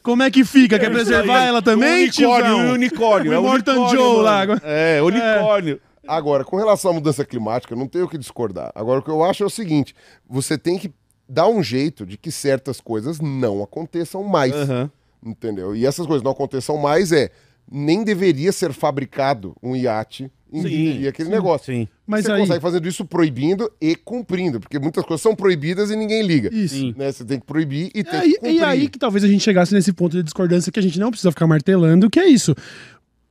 Como 0.01 0.23
é 0.23 0.31
que 0.31 0.43
fica? 0.43 0.79
Quer 0.79 0.91
preservar 0.91 1.43
ela 1.43 1.61
também, 1.61 2.05
o 2.05 2.07
unicórnio, 2.07 2.45
tiozão? 2.45 2.69
o 2.69 2.73
unicórnio. 2.73 3.31
O 3.31 3.35
é 3.35 3.39
unicórnio, 3.39 3.89
Joe 3.89 4.23
lá. 4.23 4.41
É, 4.63 5.01
unicórnio. 5.01 5.79
Agora, 6.07 6.43
com 6.43 6.57
relação 6.57 6.91
à 6.91 6.93
mudança 6.93 7.23
climática, 7.23 7.75
não 7.75 7.87
tenho 7.87 8.05
o 8.05 8.09
que 8.09 8.17
discordar. 8.17 8.71
Agora, 8.75 8.99
o 8.99 9.03
que 9.03 9.09
eu 9.09 9.23
acho 9.23 9.43
é 9.43 9.45
o 9.45 9.49
seguinte: 9.49 9.95
você 10.27 10.57
tem 10.57 10.77
que 10.77 10.91
dar 11.27 11.47
um 11.47 11.63
jeito 11.63 12.05
de 12.05 12.17
que 12.17 12.31
certas 12.31 12.81
coisas 12.81 13.19
não 13.19 13.63
aconteçam 13.63 14.23
mais. 14.23 14.53
Aham. 14.53 14.91
Entendeu? 15.25 15.73
E 15.73 15.85
essas 15.85 16.05
coisas 16.05 16.21
não 16.21 16.31
aconteçam 16.31 16.77
mais 16.77 17.11
é. 17.11 17.29
Nem 17.71 18.03
deveria 18.03 18.51
ser 18.51 18.73
fabricado 18.73 19.55
um 19.61 19.75
iate 19.75 20.31
em 20.51 20.61
Sim, 20.61 20.99
e 21.01 21.07
aquele 21.07 21.29
negócio. 21.29 21.73
Sim. 21.73 21.87
Mas 22.05 22.25
você 22.25 22.31
aí. 22.31 22.41
consegue 22.41 22.61
fazer 22.61 22.85
isso 22.85 23.03
proibindo 23.05 23.71
e 23.81 23.95
cumprindo, 23.95 24.59
porque 24.59 24.77
muitas 24.77 25.03
coisas 25.03 25.21
são 25.21 25.35
proibidas 25.35 25.89
e 25.89 25.95
ninguém 25.95 26.21
liga. 26.21 26.49
Isso. 26.53 26.75
Sim. 26.75 26.93
Né? 26.95 27.11
Você 27.11 27.25
tem 27.25 27.39
que 27.39 27.45
proibir 27.45 27.89
e 27.95 28.03
tem 28.03 28.19
É, 28.19 28.21
que 28.21 28.27
e, 28.27 28.33
cumprir. 28.35 28.55
e 28.55 28.63
aí 28.63 28.87
que 28.87 28.99
talvez 28.99 29.23
a 29.23 29.27
gente 29.27 29.43
chegasse 29.43 29.73
nesse 29.73 29.91
ponto 29.91 30.15
de 30.15 30.21
discordância 30.21 30.71
que 30.71 30.79
a 30.79 30.83
gente 30.83 30.99
não 30.99 31.09
precisa 31.09 31.31
ficar 31.31 31.47
martelando, 31.47 32.09
que 32.09 32.19
é 32.19 32.27
isso. 32.27 32.53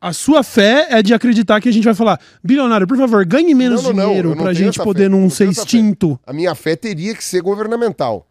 A 0.01 0.13
sua 0.13 0.43
fé 0.43 0.89
é 0.91 1.01
de 1.01 1.15
acreditar 1.15 1.61
que 1.61 1.69
a 1.69 1.73
gente 1.73 1.85
vai 1.85 1.95
falar, 1.95 2.19
bilionário, 2.43 2.89
por 2.89 2.97
favor, 2.99 3.25
ganhe 3.25 3.55
menos 3.55 3.85
Não, 3.85 3.93
não, 3.93 4.07
dinheiro 4.09 4.31
não 4.31 4.37
pra 4.37 4.53
gente 4.53 4.77
poder 4.83 5.05
fé, 5.05 5.09
não 5.09 5.31
ser 5.31 5.49
extinto. 5.49 6.19
A 6.27 6.33
minha 6.33 6.57
fé 6.57 6.75
teria 6.75 7.15
que 7.15 7.23
ser 7.23 7.41
governamental. 7.41 8.27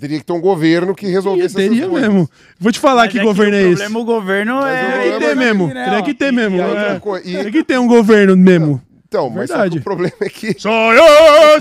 Teria 0.00 0.18
que 0.18 0.24
ter 0.24 0.32
um 0.32 0.40
governo 0.40 0.94
que 0.94 1.06
resolvesse 1.06 1.54
Teria 1.54 1.78
essas 1.80 1.90
coisas. 1.90 2.08
mesmo. 2.08 2.30
Vou 2.58 2.72
te 2.72 2.78
falar 2.80 3.02
Mas 3.02 3.12
que 3.12 3.18
é 3.18 3.22
governo 3.22 3.52
o 3.52 3.56
é 3.56 3.62
esse. 3.62 3.68
problema, 3.76 3.98
o 3.98 4.04
governo 4.04 4.52
é... 4.52 4.58
o 4.58 4.62
Teria 4.64 5.02
que 5.02 5.04
ter 5.04 5.10
problema- 5.26 5.40
mesmo. 5.44 5.68
Teria 5.68 6.02
que 6.02 6.14
ter 6.14 6.32
mesmo. 6.32 6.56
E 6.56 6.60
é. 6.60 6.66
outra 6.66 7.20
e- 7.24 7.32
Tem 7.42 7.52
que 7.52 7.62
ter 7.64 7.78
um 7.78 7.86
governo 7.86 8.36
mesmo. 8.36 8.80
Então, 9.12 9.28
mas 9.28 9.48
só 9.50 9.54
que 9.56 9.60
Verdade. 9.62 9.78
o 9.78 9.82
problema 9.82 10.14
é 10.20 10.28
que 10.28 10.54
Só 10.56 10.92
eu 10.94 11.02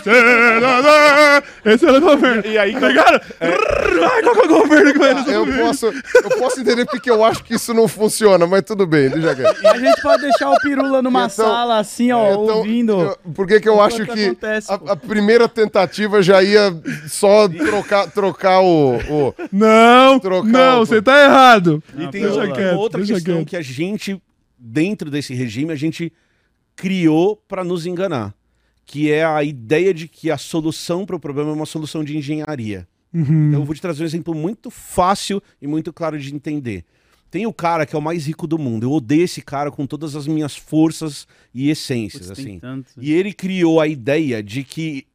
sei. 0.03 0.13
Esse 1.73 1.83
é 1.83 1.91
o 1.91 1.99
governo. 1.99 2.43
E 2.45 2.55
aí, 2.59 2.73
Tá 2.79 2.87
ligado? 2.87 3.21
Ai, 3.41 4.21
qual 4.21 4.35
que 4.35 4.41
é 4.41 4.43
o 4.43 4.47
governo 4.47 4.93
que 4.93 4.99
vai 4.99 5.11
Ah, 5.13 5.21
resolver? 5.23 5.59
eu 5.59 5.65
posso, 5.65 5.85
eu 5.87 6.29
posso 6.37 6.59
entender 6.61 6.85
porque 6.85 7.09
eu 7.09 7.23
acho 7.25 7.43
que 7.43 7.55
isso 7.55 7.73
não 7.73 7.87
funciona, 7.87 8.45
mas 8.45 8.61
tudo 8.61 8.85
bem, 8.85 9.09
deixa 9.09 9.33
quieto. 9.35 9.65
A 9.65 9.77
gente 9.79 9.99
pode 9.99 10.21
deixar 10.21 10.51
o 10.51 10.59
pirula 10.61 11.01
numa 11.01 11.21
Então- 11.25 11.29
sala 11.47 11.79
assim, 11.79 12.11
ó, 12.11 12.33
Então, 12.43 12.57
ouvindo. 12.59 12.91
eu- 13.01 13.17
por 13.33 13.47
que 13.47 13.59
que 13.59 13.67
eu 13.67 13.81
acho 13.81 14.03
Enquanto 14.03 14.15
que 14.15 14.25
acontece, 14.25 14.71
a, 14.71 14.75
a 14.91 14.95
primeira 14.95 15.49
tentativa 15.49 16.21
já 16.21 16.43
ia 16.43 16.71
só 17.07 17.47
trocar, 17.47 18.11
trocar 18.11 18.59
o, 18.61 18.97
o- 19.09 19.33
Não, 19.51 20.19
Trocar 20.19 20.47
não, 20.47 20.81
o- 20.81 20.85
você 20.85 21.01
tá 21.01 21.23
errado. 21.23 21.81
E 21.97 22.07
tem 22.09 22.21
Deixa 22.21 22.27
outra, 22.41 22.51
quieto, 22.53 22.75
outra 22.77 22.97
deixa 22.99 23.13
questão 23.15 23.35
quieto. 23.37 23.47
que 23.47 23.57
a 23.57 23.61
gente, 23.63 24.21
dentro 24.55 25.09
desse 25.09 25.33
regime, 25.33 25.73
a 25.73 25.75
gente 25.75 26.13
criou 26.79 27.35
para 27.35 27.61
nos 27.61 27.85
enganar. 27.85 28.33
Que 28.85 29.11
é 29.11 29.25
a 29.25 29.43
ideia 29.43 29.93
de 29.93 30.07
que 30.07 30.31
a 30.31 30.37
solução 30.37 31.05
para 31.05 31.17
o 31.17 31.19
problema 31.19 31.49
é 31.49 31.53
uma 31.53 31.65
solução 31.65 32.03
de 32.05 32.17
engenharia. 32.17 32.87
Uhum. 33.13 33.49
Então 33.49 33.59
eu 33.59 33.65
vou 33.65 33.75
te 33.75 33.81
trazer 33.81 34.01
um 34.01 34.05
exemplo 34.05 34.33
muito 34.33 34.71
fácil 34.71 35.43
e 35.61 35.67
muito 35.67 35.91
claro 35.91 36.17
de 36.17 36.33
entender. 36.33 36.85
Tem 37.29 37.45
o 37.45 37.53
cara 37.53 37.85
que 37.85 37.95
é 37.95 37.99
o 37.99 38.01
mais 38.01 38.25
rico 38.25 38.47
do 38.47 38.57
mundo. 38.57 38.85
Eu 38.85 38.91
odeio 38.93 39.23
esse 39.23 39.41
cara 39.41 39.69
com 39.69 39.85
todas 39.85 40.15
as 40.15 40.25
minhas 40.25 40.55
forças 40.55 41.27
e 41.53 41.69
essências, 41.69 42.27
Putz, 42.27 42.39
assim. 42.39 42.61
E 42.97 43.11
ele 43.11 43.33
criou 43.33 43.81
a 43.81 43.87
ideia 43.87 44.41
de 44.41 44.63
que 44.63 45.05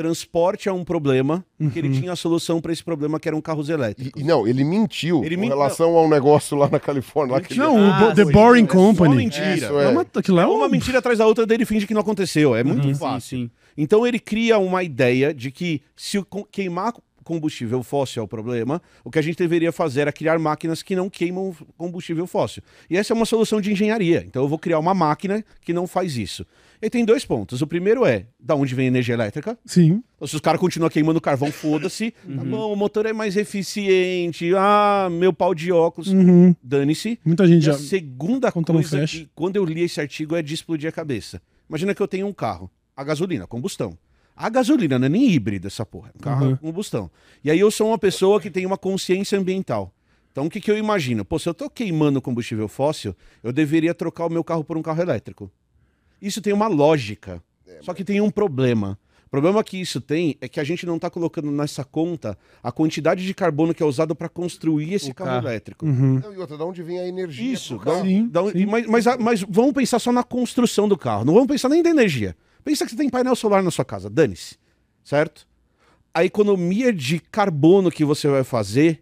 transporte 0.00 0.66
é 0.68 0.72
um 0.72 0.82
problema, 0.82 1.44
que 1.72 1.78
ele 1.78 1.88
Uhum. 1.88 2.00
tinha 2.00 2.12
a 2.12 2.16
solução 2.16 2.58
para 2.60 2.72
esse 2.72 2.82
problema 2.82 3.20
que 3.20 3.28
eram 3.28 3.40
carros 3.40 3.68
elétricos. 3.68 4.20
e 4.20 4.24
não, 4.24 4.46
ele 4.48 4.64
mentiu 4.64 5.22
Ele 5.22 5.36
men- 5.36 5.48
relação 5.50 5.94
a 5.96 6.02
um 6.02 6.08
negócio 6.08 6.56
lá 6.56 6.68
na 6.70 6.80
Califórnia. 6.80 7.34
Lá 7.34 7.40
que 7.42 7.52
ele- 7.52 7.60
Não, 7.60 7.74
o 7.76 7.92
Ah, 7.92 7.98
Bo- 8.00 8.14
The 8.14 8.22
foi. 8.24 8.32
Boring 8.32 8.64
É 8.64 8.66
Company. 8.66 9.16
mentira. 9.16 9.54
Isso, 9.54 9.78
É 9.78 9.84
é. 9.84 9.88
uma, 9.88 10.02
é 10.02 10.28
É 10.28 10.46
uma 10.46 10.48
uma 10.54 10.68
mentira 10.68 10.98
atrás 11.00 11.18
da 11.18 11.26
outra 11.26 11.46
dele 11.46 11.66
finge 11.66 11.86
que 11.86 11.92
não 11.92 12.00
aconteceu. 12.00 12.56
É 12.56 12.64
muito 12.64 12.86
Sim, 12.86 12.94
fácil. 12.94 13.20
sim, 13.38 13.44
sim. 13.44 13.50
Então 13.76 14.06
ele 14.06 14.18
cria 14.18 14.58
uma 14.58 14.82
ideia 14.82 15.34
de 15.34 15.50
que 15.50 15.82
se 15.94 16.16
o 16.18 16.24
queimar 16.50 16.94
combustível 17.22 17.82
fóssil 17.82 18.22
é 18.22 18.24
o 18.24 18.28
problema, 18.28 18.80
o 19.04 19.10
que 19.10 19.18
a 19.18 19.22
gente 19.22 19.36
deveria 19.36 19.70
fazer 19.70 20.08
é 20.08 20.12
criar 20.12 20.38
máquinas 20.38 20.82
que 20.82 20.96
não 20.96 21.08
queimam 21.08 21.54
combustível 21.76 22.26
fóssil. 22.26 22.62
E 22.88 22.96
essa 22.96 23.12
é 23.12 23.14
uma 23.14 23.26
solução 23.26 23.60
de 23.60 23.70
engenharia. 23.70 24.24
Então 24.26 24.42
eu 24.42 24.48
vou 24.48 24.58
criar 24.58 24.78
uma 24.78 24.94
máquina 24.94 25.44
que 25.60 25.72
não 25.72 25.86
faz 25.86 26.16
isso. 26.16 26.44
E 26.82 26.88
tem 26.88 27.04
dois 27.04 27.24
pontos. 27.26 27.60
O 27.60 27.66
primeiro 27.66 28.06
é, 28.06 28.26
da 28.38 28.54
onde 28.54 28.74
vem 28.74 28.86
a 28.86 28.88
energia 28.88 29.14
elétrica? 29.14 29.58
Sim. 29.66 30.02
Então, 30.16 30.26
se 30.26 30.34
os 30.34 30.40
caras 30.40 30.58
continuam 30.60 30.88
queimando 30.88 31.20
carvão, 31.20 31.52
foda-se. 31.52 32.14
Tá 32.36 32.42
bom, 32.44 32.72
o 32.72 32.76
motor 32.76 33.04
é 33.06 33.12
mais 33.12 33.36
eficiente. 33.36 34.50
Ah, 34.56 35.08
meu 35.10 35.32
pau 35.32 35.54
de 35.54 35.70
óculos. 35.72 36.08
Uhum. 36.08 36.54
Dane-se. 36.62 37.18
Muita 37.24 37.46
gente 37.46 37.62
E 37.62 37.66
já. 37.66 37.72
a 37.72 37.78
segunda 37.78 38.50
coisa 38.52 39.06
que, 39.06 39.28
quando 39.34 39.56
eu 39.56 39.64
li 39.64 39.82
esse 39.82 40.00
artigo, 40.00 40.34
é 40.36 40.42
de 40.42 40.54
explodir 40.54 40.88
a 40.88 40.92
cabeça. 40.92 41.40
Imagina 41.68 41.94
que 41.94 42.00
eu 42.02 42.08
tenho 42.08 42.26
um 42.26 42.32
carro, 42.32 42.70
a 42.96 43.04
gasolina, 43.04 43.46
combustão. 43.46 43.96
A 44.34 44.48
gasolina 44.48 44.98
não 44.98 45.06
é 45.06 45.08
nem 45.10 45.30
híbrida 45.30 45.66
essa 45.66 45.84
porra, 45.84 46.08
é 46.14 46.18
um 46.18 46.20
carro 46.22 46.46
Uhum. 46.46 46.52
a 46.54 46.56
combustão. 46.56 47.10
E 47.44 47.50
aí 47.50 47.60
eu 47.60 47.70
sou 47.70 47.88
uma 47.88 47.98
pessoa 47.98 48.40
que 48.40 48.50
tem 48.50 48.64
uma 48.64 48.78
consciência 48.78 49.38
ambiental. 49.38 49.92
Então 50.32 50.46
o 50.46 50.50
que, 50.50 50.60
que 50.60 50.70
eu 50.70 50.78
imagino? 50.78 51.24
Pô, 51.24 51.38
se 51.38 51.48
eu 51.48 51.52
tô 51.52 51.68
queimando 51.68 52.22
combustível 52.22 52.66
fóssil, 52.68 53.14
eu 53.42 53.52
deveria 53.52 53.92
trocar 53.92 54.24
o 54.26 54.30
meu 54.30 54.42
carro 54.42 54.64
por 54.64 54.78
um 54.78 54.82
carro 54.82 55.02
elétrico. 55.02 55.50
Isso 56.20 56.40
tem 56.40 56.52
uma 56.52 56.66
lógica. 56.68 57.42
Só 57.82 57.94
que 57.94 58.04
tem 58.04 58.20
um 58.20 58.30
problema. 58.30 58.98
O 59.26 59.30
problema 59.30 59.62
que 59.62 59.80
isso 59.80 60.00
tem 60.00 60.36
é 60.40 60.48
que 60.48 60.58
a 60.58 60.64
gente 60.64 60.84
não 60.84 60.96
está 60.96 61.08
colocando 61.08 61.50
nessa 61.52 61.84
conta 61.84 62.36
a 62.62 62.72
quantidade 62.72 63.24
de 63.24 63.32
carbono 63.32 63.72
que 63.72 63.80
é 63.82 63.86
usado 63.86 64.12
para 64.14 64.28
construir 64.28 64.92
esse 64.92 65.14
carro, 65.14 65.30
carro. 65.30 65.46
elétrico. 65.48 65.86
Uhum. 65.86 66.18
Não, 66.18 66.34
e 66.34 66.36
outra, 66.36 66.56
de 66.56 66.62
onde 66.64 66.82
vem 66.82 66.98
a 66.98 67.06
energia? 67.06 67.52
Isso, 67.52 67.78
carro? 67.78 68.04
Sim, 68.04 68.28
um- 68.34 68.50
sim. 68.50 68.66
Mas, 68.66 68.86
mas, 68.86 69.06
mas 69.18 69.40
vamos 69.48 69.72
pensar 69.72 70.00
só 70.00 70.10
na 70.10 70.24
construção 70.24 70.88
do 70.88 70.98
carro. 70.98 71.24
Não 71.24 71.32
vamos 71.32 71.48
pensar 71.48 71.68
nem 71.68 71.80
da 71.82 71.90
energia. 71.90 72.36
Pensa 72.64 72.84
que 72.84 72.90
você 72.90 72.96
tem 72.96 73.08
painel 73.08 73.36
solar 73.36 73.62
na 73.62 73.70
sua 73.70 73.84
casa, 73.84 74.10
dane-se. 74.10 74.56
Certo? 75.04 75.46
A 76.12 76.24
economia 76.24 76.92
de 76.92 77.20
carbono 77.20 77.88
que 77.90 78.04
você 78.04 78.26
vai 78.28 78.42
fazer 78.42 79.00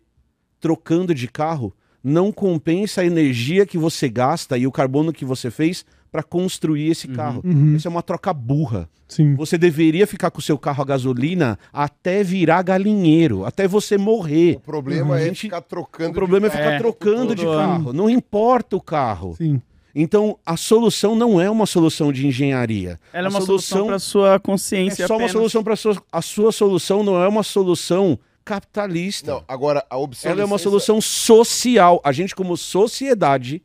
trocando 0.61 1.15
de 1.15 1.27
carro 1.27 1.75
não 2.05 2.31
compensa 2.31 3.01
a 3.01 3.05
energia 3.07 3.65
que 3.67 3.79
você 3.79 4.09
gasta 4.11 4.59
e 4.59 4.67
o 4.67 4.73
carbono 4.73 5.13
que 5.13 5.25
você 5.25 5.51
fez 5.51 5.85
para 6.11 6.23
construir 6.23 6.89
esse 6.91 7.07
carro. 7.09 7.41
Uhum. 7.45 7.77
Isso 7.77 7.87
é 7.87 7.91
uma 7.91 8.03
troca 8.03 8.33
burra. 8.33 8.89
Sim. 9.07 9.35
Você 9.37 9.57
deveria 9.57 10.07
ficar 10.07 10.31
com 10.31 10.39
o 10.39 10.43
seu 10.43 10.59
carro 10.59 10.83
a 10.83 10.85
gasolina 10.85 11.59
até 11.73 12.23
virar 12.23 12.63
galinheiro, 12.63 13.45
até 13.45 13.67
você 13.67 13.97
morrer. 13.97 14.57
O 14.57 14.61
problema 14.61 15.15
A 15.17 15.21
é 15.21 15.25
gente- 15.27 15.41
ficar 15.43 15.61
trocando 15.63 16.11
O 16.11 16.15
problema 16.15 16.47
é 16.47 16.51
de 16.51 16.57
ficar 16.57 16.73
É, 16.73 16.79
trocando 16.79 17.35
de 17.35 17.43
todo 17.43 17.53
ano. 17.53 17.69
carro. 17.85 17.93
Não 17.93 18.09
importa 18.11 18.77
o 18.77 18.81
carro. 18.81 19.35
Sim. 19.37 19.61
Então, 19.95 20.39
a 20.47 20.57
solução 20.57 21.17
não 21.17 21.41
é 21.41 21.51
uma 21.51 21.67
solução 21.67 22.13
de 22.13 22.27
engenharia. 22.27 23.01
Ela 23.13 23.27
é 23.29 23.31
A 23.31 23.31
uma 23.31 23.41
solução 23.41 23.87
para 23.87 23.99
sua 23.99 24.35
é 24.35 24.39
consciência 24.39 25.07
só 25.07 25.15
uma 25.15 25.21
apenas. 25.21 25.33
solução 25.33 25.65
para 25.65 25.75
sua. 25.77 25.97
A 26.13 26.23
sua 26.23 26.53
solução 26.53 27.03
não 27.03 27.21
é 27.23 27.27
uma 27.27 27.43
solução 27.43 28.19
capitalista. 28.45 29.33
Não, 29.33 29.45
agora 29.49 29.85
a 29.91 29.97
obsolescência... 29.97 30.29
Ela 30.33 30.43
é 30.43 30.45
uma 30.45 30.59
solução 30.59 31.01
social. 31.01 32.01
A 32.05 32.13
gente, 32.13 32.35
como 32.35 32.57
sociedade, 32.57 33.63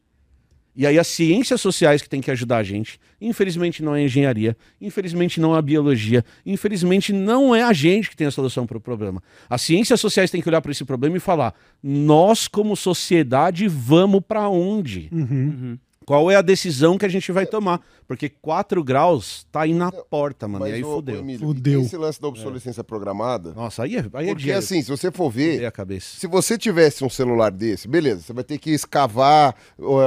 e 0.75 0.87
aí 0.87 0.97
as 0.97 1.07
ciências 1.07 1.61
sociais 1.61 2.01
que 2.01 2.09
tem 2.09 2.21
que 2.21 2.31
ajudar 2.31 2.57
a 2.57 2.63
gente. 2.63 2.99
Infelizmente 3.21 3.83
não 3.83 3.95
é 3.95 3.99
a 3.99 4.03
engenharia, 4.03 4.57
infelizmente 4.81 5.39
não 5.39 5.55
é 5.55 5.59
a 5.59 5.61
biologia, 5.61 6.25
infelizmente 6.45 7.13
não 7.13 7.55
é 7.55 7.61
a 7.61 7.73
gente 7.73 8.09
que 8.09 8.15
tem 8.15 8.27
a 8.27 8.31
solução 8.31 8.65
para 8.65 8.77
o 8.77 8.81
problema. 8.81 9.21
As 9.49 9.61
ciências 9.61 9.99
sociais 9.99 10.31
têm 10.31 10.41
que 10.41 10.49
olhar 10.49 10.61
para 10.61 10.71
esse 10.71 10.83
problema 10.83 11.17
e 11.17 11.19
falar: 11.19 11.53
nós, 11.81 12.47
como 12.47 12.75
sociedade, 12.75 13.67
vamos 13.67 14.21
para 14.27 14.49
onde? 14.49 15.09
Uhum. 15.11 15.77
Qual 16.05 16.29
é 16.29 16.35
a 16.35 16.41
decisão 16.41 16.97
que 16.97 17.05
a 17.05 17.09
gente 17.09 17.31
vai 17.31 17.45
tomar? 17.45 17.81
Porque 18.07 18.29
4 18.29 18.83
graus 18.83 19.45
tá 19.51 19.61
aí 19.61 19.73
na 19.73 19.91
porta, 19.91 20.47
mano. 20.47 20.65
Mas, 20.65 20.73
e 20.73 20.75
aí 20.75 20.83
ô, 20.83 20.95
fodeu. 20.95 21.19
Emílio, 21.19 21.39
Fudeu. 21.47 21.81
e 21.81 21.85
esse 21.85 21.97
lance 21.97 22.21
da 22.21 22.27
obsolescência 22.27 22.83
programada... 22.83 23.53
Nossa, 23.53 23.83
aí 23.83 23.95
é, 23.95 23.99
aí 23.99 24.03
é 24.03 24.09
Porque 24.29 24.35
dinheiro. 24.35 24.59
assim, 24.59 24.81
se 24.81 24.89
você 24.89 25.11
for 25.11 25.29
ver, 25.29 25.65
a 25.65 25.71
cabeça. 25.71 26.17
se 26.19 26.27
você 26.27 26.57
tivesse 26.57 27.03
um 27.03 27.09
celular 27.09 27.51
desse, 27.51 27.87
beleza, 27.87 28.21
você 28.21 28.33
vai 28.33 28.43
ter 28.43 28.57
que 28.57 28.71
escavar 28.71 29.55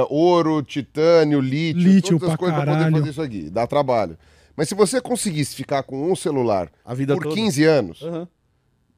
ouro, 0.09 0.61
titânio, 0.61 1.39
lítio, 1.39 1.81
Lítio 1.81 2.19
todas 2.19 2.29
as 2.29 2.35
pra 2.35 2.37
coisas 2.37 2.55
pra 2.55 2.65
poder 2.65 2.77
caralho. 2.77 2.97
fazer 2.97 3.09
isso 3.11 3.21
aqui. 3.21 3.49
Dá 3.49 3.65
trabalho. 3.67 4.17
Mas 4.55 4.69
se 4.69 4.75
você 4.75 4.99
conseguisse 4.99 5.55
ficar 5.55 5.83
com 5.83 6.11
um 6.11 6.15
celular 6.15 6.71
A 6.83 6.93
vida 6.93 7.13
por 7.13 7.23
toda. 7.23 7.35
15 7.35 7.63
anos, 7.63 8.01
Aham. 8.01 8.27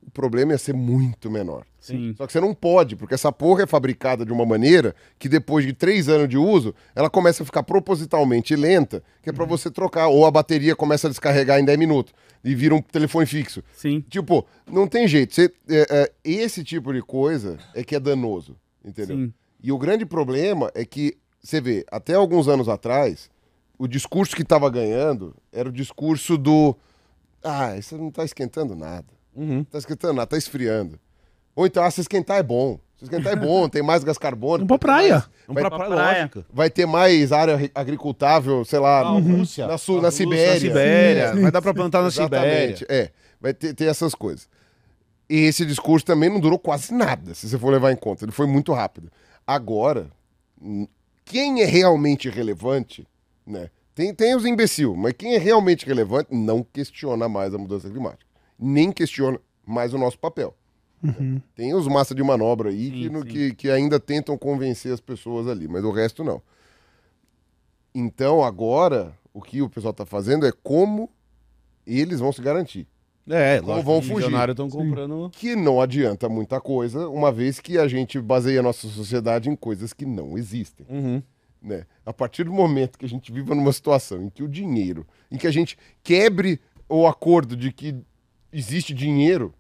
O 0.06 0.12
problema 0.12 0.52
ia 0.54 0.58
ser 0.58 0.74
muito 0.74 1.30
menor. 1.30 1.66
Sim. 1.80 2.14
Só 2.18 2.26
que 2.28 2.34
você 2.34 2.42
não 2.42 2.54
pode, 2.54 2.96
porque 2.96 3.14
essa 3.14 3.32
porra 3.32 3.64
é 3.64 3.68
fabricada 3.68 4.26
de 4.26 4.32
uma 4.34 4.46
maneira 4.46 4.96
que 5.18 5.30
depois 5.30 5.66
de 5.66 5.72
três 5.74 6.10
anos 6.10 6.28
de 6.28 6.38
uso, 6.38 6.74
ela 6.96 7.10
começa 7.10 7.44
a 7.44 7.46
ficar 7.46 7.64
propositalmente 7.64 8.56
lenta, 8.56 9.02
que 9.22 9.30
é 9.30 9.34
pra 9.34 9.46
você 9.46 9.70
trocar, 9.72 10.08
ou 10.08 10.26
a 10.26 10.32
bateria 10.32 10.76
começa 10.76 11.08
a 11.08 11.10
descarregar 11.10 11.60
em 11.60 11.66
10 11.66 11.78
minutos 11.80 12.14
e 12.44 12.54
vira 12.56 12.76
um 12.76 12.82
telefone 12.82 13.26
fixo. 13.26 13.64
Sim. 13.74 14.04
Tipo, 14.10 14.46
não 14.70 14.88
tem 14.88 15.08
jeito. 15.08 15.34
Você- 15.34 15.54
é, 15.70 15.88
é, 15.90 16.12
esse 16.24 16.64
tipo 16.64 16.92
de 16.94 17.02
coisa 17.02 17.58
é 17.74 17.84
que 17.84 17.96
é 17.96 18.00
danoso, 18.00 18.56
entendeu? 18.84 19.16
Sim. 19.18 19.34
E 19.62 19.72
o 19.72 19.78
grande 19.78 20.06
problema 20.06 20.72
é 20.74 20.84
que, 20.86 21.18
você 21.42 21.62
vê, 21.62 21.86
até 21.92 22.14
alguns 22.16 22.48
anos 22.48 22.68
atrás, 22.68 23.30
o 23.78 23.88
discurso 23.88 24.36
que 24.36 24.42
estava 24.42 24.70
ganhando 24.70 25.36
era 25.52 25.70
o 25.70 25.72
discurso 25.72 26.38
do. 26.38 26.76
Ah, 27.44 27.78
isso 27.78 27.98
não 27.98 28.12
tá 28.12 28.24
esquentando 28.26 28.76
nada. 28.76 29.06
Uhum. 29.36 29.64
Tá 29.64 29.78
esquentando 29.78 30.14
nada, 30.14 30.28
tá 30.28 30.38
esfriando. 30.38 31.00
Ou 31.56 31.66
então, 31.66 31.84
ah, 31.84 31.92
se 31.92 32.02
esquentar 32.02 32.38
é 32.38 32.44
bom. 32.44 32.80
Se 32.98 33.06
esquentar 33.06 33.32
é 33.34 33.36
bom, 33.36 33.70
tem 33.70 33.82
mais 33.82 34.04
gás 34.04 34.18
carbônico. 34.18 34.68
Vamos 34.68 34.80
pra 34.80 34.94
praia. 34.94 35.24
Vamos 35.48 35.62
Vai- 35.62 35.70
pra 35.70 35.78
pra 35.78 35.88
praia, 35.88 36.22
lógico. 36.24 36.46
Vai 36.54 36.70
ter 36.70 36.86
mais 36.86 37.32
área 37.32 37.56
ri- 37.56 37.72
agricultável, 37.74 38.66
sei 38.66 38.80
lá, 38.80 39.04
Na 39.04 39.20
Rússia. 39.38 39.68
na, 39.68 39.78
Su- 39.78 39.96
na 39.98 40.02
Na 40.04 40.12
Sibéria. 40.12 40.60
Sibéria. 40.60 41.34
Sim. 41.34 41.42
Vai 41.42 41.52
dar 41.52 41.62
pra 41.62 41.74
plantar 41.74 42.02
na 42.02 42.12
Sibéria. 42.12 42.76
É. 42.90 43.10
Vai 43.40 43.54
ter, 43.54 43.74
ter 43.74 43.86
essas 43.86 44.14
coisas. 44.14 44.50
E 45.30 45.36
esse 45.46 45.66
discurso 45.66 46.06
também 46.06 46.30
não 46.30 46.40
durou 46.42 46.60
quase 46.60 46.94
nada, 46.94 47.34
se 47.34 47.48
você 47.48 47.58
for 47.58 47.72
levar 47.72 47.92
em 47.92 47.96
conta. 47.96 48.26
Ele 48.26 48.32
foi 48.34 48.48
muito 48.48 48.74
rápido. 48.74 49.10
Agora, 49.48 50.08
quem 51.24 51.62
é 51.62 51.66
realmente 51.66 52.30
relevante, 52.30 53.08
né? 53.46 53.70
Tem, 53.96 54.14
tem 54.14 54.36
os 54.36 54.46
imbecil, 54.46 54.96
mas 54.96 55.14
quem 55.14 55.36
é 55.36 55.38
realmente 55.38 55.86
relevante 55.86 56.30
não 56.34 56.64
questiona 56.64 57.28
mais 57.30 57.54
a 57.54 57.58
mudança 57.58 57.90
climática. 57.90 58.26
Nem 58.60 58.92
questiona 58.92 59.40
mais 59.66 59.94
o 59.94 59.98
nosso 59.98 60.20
papel. 60.20 60.56
Tem 61.56 61.74
os 61.74 61.88
massa 61.88 62.14
de 62.14 62.22
manobra 62.22 62.70
aí 62.70 62.92
que, 62.92 63.04
Sim, 63.06 63.10
no- 63.10 63.22
sim. 63.22 63.28
que, 63.30 63.56
que 63.56 63.70
ainda 63.70 64.00
tentam 64.02 64.38
convencer 64.38 64.92
as 64.94 65.00
pessoas 65.00 65.48
ali, 65.48 65.66
mas 65.68 65.84
o 65.86 65.92
resto 65.92 66.24
não. 66.26 66.42
Então, 67.94 68.44
agora, 68.44 69.14
o 69.34 69.42
que 69.42 69.62
o 69.62 69.70
pessoal 69.70 69.92
está 69.92 70.06
fazendo 70.06 70.46
é 70.46 70.52
como 70.64 71.10
eles 71.86 72.20
vão 72.20 72.32
se 72.32 72.42
garantir. 72.42 72.88
É, 73.28 73.60
Como 73.60 73.72
lógico, 73.72 73.86
vão 73.86 74.00
os 74.00 74.08
fugir. 74.08 74.50
estão 74.50 74.70
comprando. 74.70 75.30
Que 75.32 75.56
não 75.56 75.80
adianta 75.80 76.28
muita 76.28 76.60
coisa, 76.60 77.08
uma 77.10 77.32
vez 77.32 77.60
que 77.60 77.78
a 77.78 77.88
gente 77.88 78.20
baseia 78.20 78.60
a 78.60 78.64
nossa 78.64 78.88
sociedade 78.88 79.50
em 79.50 79.56
coisas 79.56 79.94
que 79.94 80.06
não 80.06 80.38
existem. 80.38 80.86
Uhum. 80.90 81.22
Né? 81.62 81.86
A 82.06 82.12
partir 82.14 82.44
do 82.46 82.52
momento 82.54 82.98
que 82.98 83.06
a 83.06 83.10
gente 83.10 83.32
viva 83.32 83.54
numa 83.54 83.72
situação 83.74 84.24
em 84.24 84.30
que 84.30 84.42
o 84.44 84.48
dinheiro, 84.48 85.06
em 85.30 85.38
que 85.38 85.46
a 85.46 85.52
gente 85.52 85.78
quebre 86.02 86.60
o 86.88 87.06
acordo 87.06 87.56
de 87.56 87.72
que 87.72 87.96
existe 88.52 88.94
dinheiro, 88.94 89.54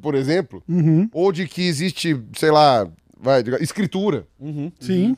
por 0.00 0.14
exemplo, 0.14 0.62
Uhum. 0.68 1.08
ou 1.12 1.32
de 1.32 1.46
que 1.46 1.62
existe, 1.62 2.20
sei 2.36 2.50
lá, 2.50 2.88
vai, 3.18 3.42
escritura. 3.60 4.26
Uhum. 4.38 4.70
Sim. 4.78 5.16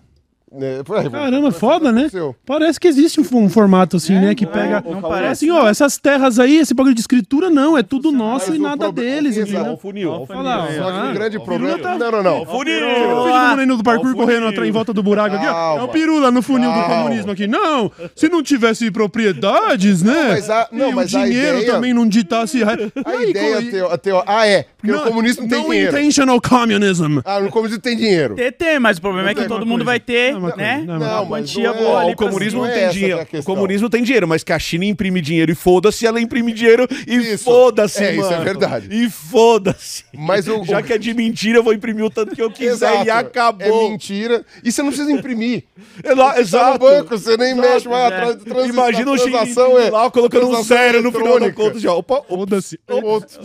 Revolução 0.59 1.10
Caramba, 1.10 1.51
francesa 1.52 1.59
foda, 1.59 1.93
né? 1.93 2.09
Parece 2.47 2.81
que 2.81 2.89
existe 2.89 3.20
um, 3.20 3.25
um 3.39 3.49
formato 3.49 3.97
assim, 3.97 4.15
né? 4.15 4.35
Que 4.35 4.44
não 4.47 4.52
pega. 4.52 4.83
é, 4.86 4.91
não 4.93 5.01
Fala 5.01 5.15
parece, 5.15 5.44
assim, 5.44 5.51
ó, 5.51 5.68
essas 5.68 5.99
terras 5.99 6.39
aí, 6.39 6.57
esse 6.57 6.73
bagulho 6.75 6.94
de 6.94 7.01
escritura, 7.01 7.51
não, 7.51 7.77
é 7.77 7.83
tudo 7.83 8.10
nosso 8.10 8.55
e 8.55 8.59
nada 8.59 8.91
deles, 8.91 9.36
Exato. 9.36 9.73
o 9.73 9.77
funil, 9.77 10.10
ó 10.10 10.23
o 10.23 10.27
funil. 10.27 10.43
lá. 10.43 10.67
Só 10.67 10.91
que 10.91 10.99
Ah, 10.99 11.10
o 11.10 11.15
grande 11.15 11.36
o 11.36 11.41
problema. 11.43 11.77
Pirula 11.77 11.93
tá- 11.93 11.99
Não, 11.99 12.10
não, 12.10 12.23
não. 12.23 12.39
Ó 12.39 12.43
o 12.43 12.47
funil! 12.47 12.86
O 12.86 13.57
menino 13.57 13.77
do 13.77 13.83
parkour 13.83 14.15
correndo 14.15 14.36
funil. 14.39 14.49
atrás 14.49 14.68
em 14.68 14.73
volta 14.73 14.93
do 14.93 15.02
buraco 15.02 15.36
aqui, 15.36 15.47
ó? 15.47 15.78
É 15.78 15.83
o 15.83 15.89
pirula 15.89 16.31
no 16.31 16.41
funil 16.43 16.73
do 16.73 16.83
comunismo 16.85 17.33
aqui. 17.33 17.47
Não, 17.47 17.91
se 18.17 18.28
não 18.28 18.43
tivesse 18.43 18.91
propriedades, 18.91 20.02
né? 20.02 20.28
mas 20.31 20.51
a- 20.51 20.68
não, 20.73 20.91
e 20.91 20.94
mas 20.94 21.12
o 21.12 21.18
a 21.18 21.25
dinheiro 21.25 21.59
ideia- 21.59 21.73
também 21.73 21.93
não 21.94 22.09
ditasse. 22.09 22.62
A 22.62 23.25
ideia 23.25 23.62
teo, 23.70 23.99
teo, 23.99 24.23
Ah, 24.27 24.47
é. 24.47 24.67
Porque 24.78 24.93
no 24.93 25.02
comunismo 25.02 25.43
não 25.43 25.49
tem 25.49 25.59
no 25.62 25.70
dinheiro. 25.70 25.97
intentional 25.97 26.41
communism. 26.41 27.18
Ah, 27.25 27.41
no 27.41 27.51
comunismo 27.51 27.81
tem 27.81 27.97
dinheiro. 27.97 28.35
Ter, 28.36 28.52
tem, 28.52 28.78
mas 28.78 28.99
o 28.99 29.01
problema 29.01 29.31
é 29.31 29.35
que 29.35 29.41
tem 29.41 29.49
todo 29.49 29.67
mundo 29.67 29.85
vai 29.85 29.99
ter, 29.99 30.33
Não 30.35 30.38
é 30.39 30.41
uma 30.41 30.57
né? 30.57 30.83
não 30.86 30.94
é 30.94 30.97
Uma 30.99 31.07
Não, 31.07 31.25
mas 31.26 31.28
quantia 31.52 31.68
não 31.73 31.75
é- 31.75 31.83
boa 31.83 32.07
o 32.07 32.17
comunismo 32.17 32.60
não 32.60 32.67
é 32.67 32.73
tem 32.75 32.83
é 32.84 32.89
dinheiro. 32.89 33.20
O 33.23 33.26
questão. 33.26 33.55
comunismo 33.55 33.91
tem 33.91 34.02
dinheiro, 34.02 34.26
mas 34.28 34.42
que 34.44 34.52
a 34.52 34.58
China 34.58 34.84
imprime 34.84 35.20
dinheiro 35.20 35.52
e 35.52 35.55
foda-se, 35.55 36.07
ela 36.07 36.20
imprime 36.20 36.52
dinheiro 36.52 36.86
e 37.07 37.36
foda-se, 37.39 38.02
É, 38.05 38.12
mano. 38.12 38.23
isso 38.23 38.33
é 38.33 38.44
verdade. 38.44 38.89
E 38.91 39.10
foda-se. 39.10 40.05
Mas 40.17 40.47
o- 40.49 40.65
Já 40.65 40.81
o- 40.81 40.83
que 40.83 40.92
é 40.92 40.99
de 40.99 41.12
mentira, 41.15 41.58
eu 41.58 41.62
vou 41.62 41.73
imprimir 41.73 42.05
o 42.05 42.10
tanto 42.10 42.34
que 42.34 42.42
eu 42.42 42.50
quiser 42.50 42.99
e 42.99 43.02
Exato. 43.02 43.10
acabou. 43.28 43.86
É 43.86 43.91
mentira. 43.91 44.44
E 44.65 44.70
você 44.73 44.83
não 44.83 44.91
precisa 44.91 45.10
imprimir. 45.12 45.65
É 46.02 46.15
lá, 46.15 46.28
Você 46.28 46.33
tá 46.33 46.34
no 46.34 46.41
exato. 46.41 46.78
banco, 46.78 47.18
você 47.18 47.36
nem 47.36 47.52
Exato, 47.52 47.68
mexe, 47.68 47.89
é. 47.89 48.07
atrás 48.07 48.39
de 48.39 48.44
transi- 48.44 48.68
Imagina 48.70 49.10
o 49.12 49.17
transação 49.17 49.70
Xing 49.76 49.86
é 49.86 49.91
lá 49.91 50.10
colocando 50.10 50.49
um 50.49 50.62
zero 50.62 51.02
no 51.02 51.12
final 51.12 51.39
da 51.41 51.52
conta 51.52 51.78
já. 51.78 51.92
Opa, 51.92 52.23
Foda-se. 52.28 52.78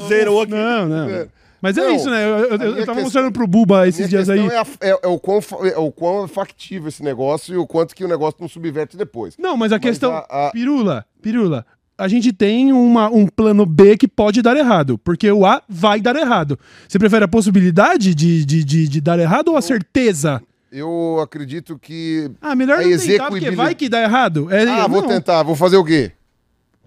Zerou 0.08 0.42
aqui. 0.42 0.52
Não, 0.52 0.88
não. 0.88 1.28
É. 1.64 1.68
Mas 1.68 1.78
é 1.78 1.82
Não, 1.88 1.96
isso, 1.96 2.10
né? 2.10 2.24
Eu, 2.26 2.28
eu- 2.30 2.36
eu- 2.36 2.50
minha 2.50 2.60
tava 2.60 2.76
questão- 2.76 2.96
mostrando 2.96 3.32
pro 3.32 3.48
Buba 3.48 3.88
esses 3.88 4.00
Minha 4.00 4.10
dias 4.10 4.30
aí. 4.30 4.40
é, 4.48 4.58
a- 4.58 4.66
é- 4.82 5.00
é 5.04 5.08
o 5.08 5.18
quão, 5.18 5.40
é 5.64 5.78
o 5.78 5.92
quão 5.92 6.26
é 6.26 6.28
factível 6.28 6.90
esse 6.90 7.02
negócio 7.02 7.54
e 7.54 7.58
o 7.58 7.66
quanto 7.66 7.96
que 7.96 8.04
o 8.04 8.08
negócio 8.08 8.38
não 8.42 8.48
subverte 8.50 8.98
depois. 8.98 9.36
Não, 9.38 9.56
mas 9.56 9.72
a 9.72 9.80
questão. 9.80 10.12
a- 10.12 10.26
a- 10.30 10.52
Pirula, 10.52 11.06
Pirula. 11.22 11.66
A 11.98 12.08
gente 12.08 12.34
tem 12.34 12.74
uma, 12.74 13.08
um 13.10 13.28
plano 13.28 13.66
B 13.68 13.96
que 13.96 14.08
pode 14.08 14.42
dar 14.42 14.58
errado, 14.58 14.98
porque 14.98 15.32
o 15.32 15.46
A 15.46 15.62
vai 15.70 16.02
dar 16.02 16.16
errado. 16.16 16.58
Você 16.88 16.98
prefere 17.00 17.24
a 17.24 17.28
possibilidade 17.28 18.14
de, 18.16 18.44
de, 18.44 18.64
de, 18.64 18.88
de 18.88 19.00
dar 19.02 19.20
errado 19.20 19.50
ou 19.50 19.58
a 19.58 19.62
certeza? 19.62 20.42
Eu 20.72 21.20
acredito 21.22 21.78
que. 21.78 22.32
Ah, 22.42 22.56
melhor 22.56 22.80
A 22.80 22.82
não 22.82 22.98
tentar, 22.98 23.30
porque 23.30 23.52
vai 23.52 23.76
que 23.76 23.88
dá 23.88 24.02
errado. 24.02 24.48
É, 24.52 24.64
Ah, 24.68 24.88
vou 24.88 25.04
não, 25.04 25.08
tentar, 25.08 25.44
vou 25.44 25.56
fazer 25.56 25.78
o 25.78 25.84
quê? 25.86 26.12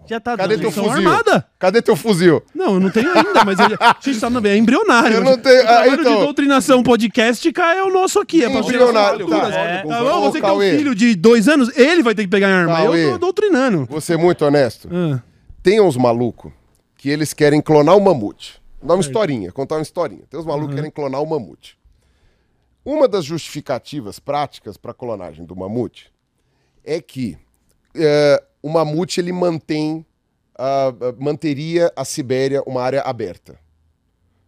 Já 0.06 0.20
tá 0.20 0.36
Cadê 0.36 0.54
dando. 0.56 0.60
teu 0.62 0.70
fuzil? 0.72 0.90
armada. 0.92 1.46
Cadê 1.58 1.82
teu 1.82 1.96
fuzil? 1.96 2.42
Não, 2.54 2.74
eu 2.74 2.80
não 2.80 2.90
tenho 2.90 3.12
ainda, 3.12 3.44
mas 3.44 3.58
ele- 3.58 3.76
a 3.80 3.96
gente 4.00 4.20
tá 4.20 4.30
no, 4.30 4.46
é 4.46 4.56
embrionário. 4.56 5.16
Eu 5.16 5.24
não 5.24 5.36
tenho- 5.38 5.60
O 5.62 5.64
trabalho 5.66 5.90
ah, 5.90 5.94
então. 5.94 6.14
de 6.18 6.24
doutrinação 6.24 6.82
podcastica 6.82 7.62
é 7.74 7.82
o 7.82 7.90
nosso 7.92 8.18
aqui. 8.20 8.44
É 8.44 8.48
pra 8.50 8.60
Embrionário, 8.60 9.26
pegar 9.26 9.40
tá. 9.50 9.54
É. 9.58 9.82
Tá 9.84 10.00
bom? 10.02 10.06
Ô, 10.18 10.20
Você 10.30 10.38
que 10.40 10.46
tem 10.46 10.50
um 10.50 10.54
Cauê. 10.54 10.76
filho 10.78 10.94
de 10.94 11.14
dois 11.16 11.48
anos, 11.48 11.76
ele 11.76 12.02
vai 12.02 12.14
ter 12.14 12.22
que 12.22 12.28
pegar 12.30 12.48
a 12.48 12.58
arma. 12.60 12.76
Cauê. 12.76 13.06
Eu 13.06 13.12
tô 13.12 13.18
doutrinando. 13.18 13.86
Vou 13.90 14.00
ser 14.00 14.16
muito 14.16 14.44
honesto. 14.44 14.88
Ah, 14.92 15.20
Tem 15.62 15.80
uns 15.80 15.96
malucos 15.96 16.52
que 16.96 17.10
eles 17.10 17.32
querem 17.32 17.60
clonar 17.60 17.96
o 17.96 18.00
mamute. 18.00 18.60
Dá 18.82 18.94
uma 18.94 19.00
historinha, 19.00 19.50
contar 19.50 19.76
uma 19.76 19.82
historinha. 19.82 20.22
Tem 20.30 20.38
uns 20.38 20.46
malucos 20.46 20.70
que 20.70 20.76
querem 20.76 20.90
clonar 20.90 21.20
o 21.22 21.26
mamute. 21.26 21.76
Uma 22.84 23.08
das 23.08 23.24
justificativas 23.24 24.20
práticas 24.20 24.76
para 24.76 24.92
a 24.92 24.94
clonagem 24.94 25.44
do 25.44 25.56
mamute 25.56 26.12
é 26.84 27.00
que 27.00 27.36
é, 27.96 28.40
o 28.66 28.68
mamute 28.68 29.20
ele 29.20 29.32
mantém, 29.32 30.04
ah, 30.58 30.88
ah, 31.00 31.14
manteria 31.18 31.92
a 31.94 32.04
Sibéria 32.04 32.62
uma 32.66 32.82
área 32.82 33.00
aberta. 33.02 33.56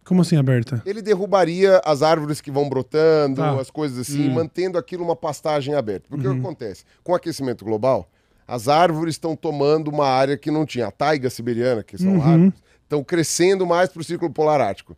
como 0.03 0.21
assim 0.21 0.35
aberta? 0.37 0.81
Ele 0.85 1.01
derrubaria 1.01 1.79
as 1.85 2.01
árvores 2.01 2.41
que 2.41 2.49
vão 2.51 2.67
brotando, 2.67 3.41
Tá. 3.41 3.59
as 3.61 3.69
coisas 3.69 3.99
assim, 3.99 4.27
mantendo 4.29 4.77
aquilo 4.77 5.03
uma 5.03 5.15
pastagem 5.15 5.75
aberta. 5.75 6.07
Porque 6.09 6.27
o 6.27 6.33
que 6.33 6.39
acontece? 6.39 6.83
Com 7.03 7.11
o 7.11 7.15
aquecimento 7.15 7.63
global, 7.63 8.09
as 8.47 8.67
árvores 8.67 9.13
estão 9.15 9.35
tomando 9.35 9.89
uma 9.89 10.07
área 10.07 10.35
que 10.35 10.49
não 10.49 10.65
tinha. 10.65 10.87
A 10.87 10.91
taiga 10.91 11.29
siberiana, 11.29 11.83
que 11.83 11.95
são 11.97 12.21
árvores, 12.23 12.53
estão 12.83 13.03
crescendo 13.03 13.65
mais 13.67 13.89
para 13.89 14.01
o 14.01 14.03
círculo 14.03 14.33
polar 14.33 14.59
ártico. 14.59 14.97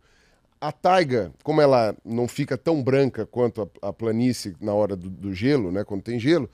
A 0.58 0.72
taiga, 0.72 1.30
como 1.44 1.60
ela 1.60 1.94
não 2.04 2.26
fica 2.26 2.56
tão 2.56 2.82
branca 2.82 3.26
quanto 3.26 3.70
a, 3.82 3.88
a 3.88 3.92
planície 3.92 4.56
na 4.60 4.72
hora 4.72 4.96
do, 4.96 5.10
do 5.10 5.34
gelo, 5.34 5.70
né, 5.70 5.84
quando 5.84 6.02
tem 6.02 6.18
gelo, 6.18 6.48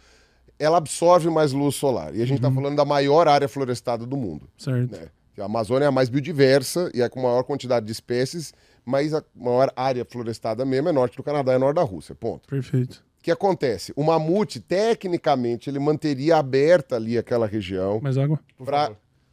ela 0.58 0.78
absorve 0.78 1.28
mais 1.30 1.52
luz 1.52 1.74
solar. 1.76 2.14
E 2.14 2.22
a 2.22 2.26
gente 2.26 2.38
está 2.38 2.50
falando 2.50 2.76
da 2.76 2.84
maior 2.84 3.28
área 3.28 3.48
florestada 3.48 4.04
do 4.06 4.16
mundo 4.16 4.48
Certo. 4.58 4.92
né? 4.92 5.08
A 5.38 5.44
Amazônia 5.44 5.84
é 5.84 5.88
a 5.88 5.92
mais 5.92 6.08
biodiversa 6.08 6.90
e 6.92 7.00
é 7.00 7.08
com 7.08 7.22
maior 7.22 7.44
quantidade 7.44 7.86
de 7.86 7.92
espécies, 7.92 8.52
mas 8.84 9.14
a 9.14 9.22
maior 9.36 9.72
área 9.76 10.04
florestada 10.04 10.64
mesmo 10.64 10.88
é 10.88 10.92
norte 10.92 11.16
do 11.16 11.22
Canadá 11.22 11.54
e 11.54 11.58
norte 11.58 11.76
da 11.76 11.82
Rússia, 11.82 12.12
ponto. 12.12 12.48
Perfeito. 12.48 13.04
O 13.20 13.22
que 13.22 13.30
acontece? 13.30 13.92
O 13.94 14.02
mamute, 14.02 14.58
tecnicamente, 14.58 15.70
ele 15.70 15.78
manteria 15.78 16.36
aberta 16.38 16.96
ali 16.96 17.16
aquela 17.16 17.46
região 17.46 18.00
Mais 18.02 18.18
água? 18.18 18.40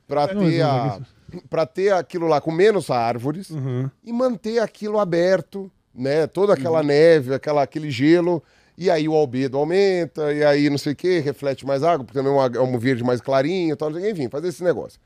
para 0.07 0.27
ter, 0.27 0.61
a, 0.61 1.65
ter 1.65 1.93
aquilo 1.93 2.27
lá 2.27 2.39
com 2.39 2.51
menos 2.51 2.91
árvores 2.91 3.49
Uhum. 3.49 3.89
e 4.03 4.13
manter 4.13 4.59
aquilo 4.59 4.99
aberto, 4.99 5.71
né? 5.93 6.27
Toda 6.27 6.53
aquela 6.53 6.83
neve, 6.83 7.33
aquela, 7.33 7.63
aquele 7.63 7.89
gelo. 7.89 8.43
E 8.77 8.89
aí 8.89 9.07
o 9.07 9.13
albedo 9.13 9.57
aumenta, 9.57 10.33
e 10.33 10.43
aí 10.43 10.69
não 10.69 10.77
sei 10.77 10.93
o 10.93 10.95
que, 10.95 11.19
reflete 11.19 11.65
mais 11.65 11.81
água, 11.81 12.05
porque 12.05 12.17
também 12.19 12.33
é, 12.33 12.57
é 12.57 12.61
um 12.61 12.77
verde 12.77 13.03
mais 13.03 13.21
clarinho 13.21 13.73
e 13.73 13.75
tal, 13.75 13.89
enfim, 13.99 14.27
fazer 14.29 14.49
esse 14.49 14.63
negócio. 14.63 14.99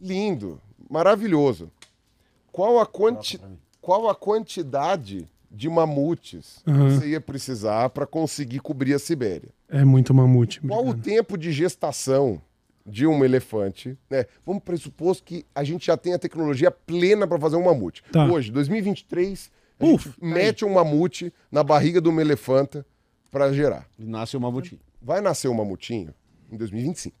Lindo, 0.00 0.60
maravilhoso. 0.90 1.70
Qual 2.50 2.78
a, 2.80 2.86
quanti... 2.86 3.40
Qual 3.80 4.08
a 4.08 4.14
quantidade 4.14 5.28
de 5.50 5.68
mamutes 5.68 6.62
Uhum. 6.66 6.90
você 6.90 7.08
ia 7.10 7.20
precisar 7.20 7.88
para 7.90 8.06
conseguir 8.06 8.60
cobrir 8.60 8.94
a 8.94 8.98
Sibéria? 8.98 9.50
É 9.68 9.84
muito 9.84 10.12
mamute. 10.12 10.60
Qual 10.60 10.86
o 10.86 10.94
tempo 10.94 11.38
de 11.38 11.52
gestação 11.52 12.40
de 12.84 13.06
um 13.06 13.24
elefante? 13.24 13.96
Né? 14.10 14.26
Vamos 14.44 14.62
pressuposto 14.62 15.22
que 15.22 15.44
a 15.54 15.62
gente 15.62 15.86
já 15.86 15.96
tem 15.96 16.14
a 16.14 16.18
tecnologia 16.18 16.70
plena 16.70 17.26
para 17.26 17.38
fazer 17.38 17.56
um 17.56 17.64
mamute. 17.64 18.02
Tá. 18.10 18.26
Hoje, 18.26 18.50
2023, 18.50 19.48
a 19.48 19.52
Uf, 19.80 20.04
gente 20.08 20.24
mete 20.24 20.64
um 20.64 20.72
mamute 20.74 21.32
na 21.50 21.62
barriga 21.62 22.00
de 22.00 22.08
uma 22.08 22.20
elefanta 22.20 22.84
para 23.30 23.52
gerar. 23.52 23.86
E 23.98 24.04
nasce 24.04 24.36
o 24.36 24.40
mamutinho. 24.40 24.80
Vai 25.00 25.20
nascer 25.20 25.48
um 25.48 25.54
mamutinho 25.54 26.14
em 26.50 26.56
2025. 26.56 27.14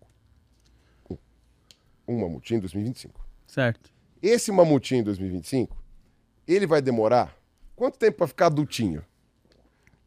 Um- 1.10 1.16
Um 2.08 2.20
mamutinho 2.20 2.58
em 2.58 2.60
2025. 2.60 3.24
Certo. 3.46 3.90
Esse 4.22 4.50
mamutinho 4.50 5.00
em 5.00 5.04
2025, 5.04 5.76
ele 6.48 6.66
vai 6.66 6.80
demorar 6.80 7.36
quanto 7.74 7.98
tempo 7.98 8.18
para 8.18 8.26
ficar 8.26 8.46
adultinho? 8.46 9.02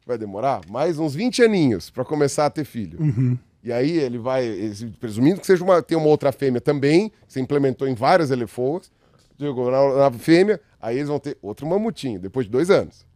Vai 0.06 0.18
demorar 0.18 0.62
mais 0.68 0.98
uns 0.98 1.14
20 1.14 1.42
aninhos 1.42 1.88
para 1.90 2.04
começar 2.04 2.46
a 2.46 2.50
ter 2.50 2.64
filho. 2.64 2.98
E 3.62 3.70
aí 3.72 3.90
ele 3.98 4.18
vai, 4.18 4.44
presumindo 4.98 5.40
que 5.40 5.46
seja 5.46 5.62
uma, 5.62 5.82
tem 5.82 5.96
uma 5.96 6.06
outra 6.08 6.32
fêmea 6.32 6.60
também, 6.60 7.10
que 7.10 7.14
você 7.28 7.40
implementou 7.40 7.86
em 7.86 7.94
várias 7.94 8.30
elefoas, 8.30 8.90
jogou 9.38 9.70
na, 9.70 10.10
na 10.10 10.18
fêmea, 10.18 10.60
aí 10.80 10.96
eles 10.96 11.08
vão 11.08 11.18
ter 11.18 11.36
outro 11.42 11.66
mamutinho, 11.66 12.18
depois 12.20 12.46
de 12.46 12.52
dois 12.52 12.70
anos. 12.70 13.08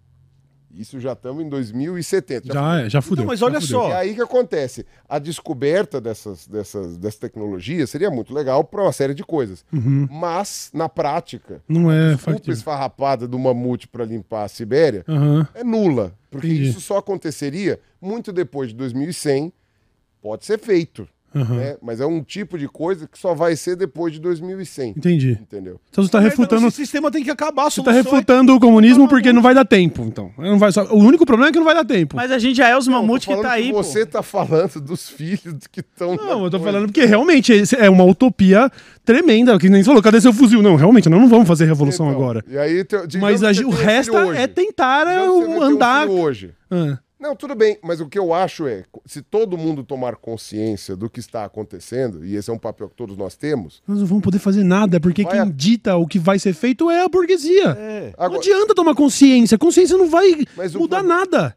Isso 0.76 0.99
já 0.99 1.12
estamos 1.12 1.44
em 1.44 1.49
2070. 1.49 2.49
Já 2.49 2.52
Já, 2.52 2.81
é, 2.81 2.91
já 2.91 3.01
fudeu. 3.01 3.23
Não, 3.25 3.28
mas 3.31 3.39
já 3.39 3.47
olha 3.47 3.60
fudeu. 3.60 3.78
só. 3.78 3.91
e 3.91 3.93
aí 3.93 4.10
o 4.10 4.15
que 4.17 4.23
acontece? 4.23 4.84
A 5.09 5.20
descoberta 5.20 6.01
dessas, 6.01 6.49
dessas, 6.49 6.97
dessa 6.99 7.20
tecnologia 7.20 7.86
seria 7.86 8.10
muito 8.10 8.34
legal 8.34 8.65
para 8.65 8.83
uma 8.83 8.91
série 8.93 9.15
de 9.15 9.23
coisas. 9.23 9.65
Mas, 10.10 10.70
na 10.75 10.89
prática, 10.89 11.62
Não 11.68 11.93
é 11.93 12.15
desculpa 12.15 12.33
factível. 12.33 12.55
esfarrapada 12.55 13.28
do 13.28 13.39
mamute 13.39 13.86
para 13.86 14.05
limpar 14.05 14.43
a 14.44 14.49
Sibéria 14.49 15.05
Aham. 15.09 15.47
é 15.55 15.62
nula. 15.62 16.12
Porque 16.28 16.49
Entendi. 16.49 16.70
isso 16.70 16.81
só 16.81 16.99
aconteceria 16.99 17.78
muito 18.01 18.33
depois 18.33 18.70
de 18.70 18.75
2100. 18.75 19.52
Pode 20.20 20.44
ser 20.44 20.59
feito. 20.59 21.07
Aham. 21.35 21.55
né? 21.57 21.77
Mas 21.83 22.01
é 22.01 22.07
um 22.07 22.23
tipo 22.23 22.57
de 22.59 22.69
coisa 22.69 23.07
que 23.09 23.19
só 23.19 23.35
vai 23.35 23.57
ser 23.57 23.77
depois 23.77 24.13
de 24.13 24.21
2100. 24.21 24.91
Entendi. 24.97 25.39
Entendeu? 25.41 25.81
Então 25.91 26.05
você 26.05 26.11
tá 26.11 26.21
refutando. 26.21 26.67
Esse 26.69 26.77
sistema 26.77 27.11
tem 27.11 27.25
que 27.25 27.31
acabar. 27.31 27.65
Você 27.71 27.83
tá 27.83 27.91
solução 27.93 27.93
é- 27.93 28.03
refutando 28.03 28.55
o 28.55 28.61
comunismo 28.61 29.09
porque 29.09 29.33
não 29.33 29.43
vai 29.43 29.55
dar 29.55 29.65
tempo, 29.65 30.03
então. 30.03 30.31
Não 30.39 30.59
vai 30.59 30.71
só- 30.73 30.85
O 30.93 30.99
único 30.99 31.27
problema 31.27 31.49
é 31.49 31.53
que 31.53 31.59
não 31.59 31.65
vai 31.65 31.75
dar 31.75 31.85
tempo. 31.85 32.17
Mas 32.17 32.31
a 32.31 32.39
gente 32.39 32.57
já 32.57 32.69
é 32.69 32.77
os 32.77 32.87
mamutes 32.89 33.27
que 33.27 33.37
tá 33.43 33.53
aí, 33.53 33.73
pô. 33.73 33.83
Você 33.83 34.07
tá 34.07 34.23
falando 34.23 34.81
dos 34.81 35.09
filhos 35.09 35.67
que 35.71 35.81
estão. 35.81 36.15
Não, 36.17 36.45
eu 36.45 36.51
tô 36.51 36.61
falando 36.61 36.87
porque 36.87 37.05
realmente 37.05 37.53
é 37.79 37.91
uma 37.91 38.05
utopia 38.05 38.71
tremenda. 39.05 39.59
Que 39.59 39.69
nem 39.69 39.83
você 39.83 39.87
falou, 39.87 40.03
cadê 40.03 40.21
seu 40.21 40.33
fuzil? 40.33 40.63
Não, 40.63 40.77
realmente, 40.77 41.09
nós 41.09 41.21
não 41.21 41.29
vamos 41.29 41.47
fazer 41.49 41.65
revolução 41.67 42.09
agora. 42.09 42.45
E 42.49 42.57
aí, 42.57 42.85
te- 42.85 43.19
Mas 43.19 43.43
a 43.43 43.53
que 43.53 43.65
o 43.65 43.71
resto 43.71 44.17
é 44.33 44.47
tentar 44.47 45.07
é, 45.07 45.23
que 45.25 45.29
um 45.29 45.63
andar. 45.63 46.09
hoje. 46.09 46.51
Ah, 46.71 46.99
Não, 47.25 47.35
tudo 47.35 47.55
bem, 47.55 47.78
mas 47.83 48.03
o 48.03 48.07
que 48.07 48.19
eu 48.19 48.35
acho 48.35 48.67
é, 48.67 48.85
se 49.07 49.23
todo 49.23 49.57
mundo 49.57 49.83
tomar 49.83 50.15
consciência 50.17 50.94
do 50.94 51.09
que 51.09 51.20
está 51.20 51.43
acontecendo, 51.47 52.23
e 52.23 52.36
esse 52.36 52.51
é 52.51 52.53
um 52.53 52.59
papel 52.59 52.86
que 52.86 52.94
todos 52.94 53.17
nós 53.17 53.35
temos, 53.35 53.83
nós 53.89 53.99
não 54.01 54.05
vamos 54.07 54.23
poder 54.23 54.39
fazer 54.39 54.62
nada, 54.62 55.01
porque 55.01 55.23
Vai 55.23 55.39
quem 55.41 55.51
dita 55.51 55.97
o 55.97 56.07
que 56.07 56.19
vai 56.19 56.39
ser 56.39 56.53
feito 56.53 56.91
é 56.91 57.03
a 57.03 57.09
burguesia. 57.09 57.70
É. 57.78 58.12
Não 58.19 58.27
Agora- 58.27 58.41
adianta 58.41 58.75
tomar 58.75 58.94
consciência. 58.94 59.57
Consciência 59.57 59.97
não 59.97 60.07
vai 60.07 60.44
Mas 60.55 60.75
o 60.75 60.81
mudar 60.81 60.99
pro- 60.99 61.09
nada. 61.09 61.57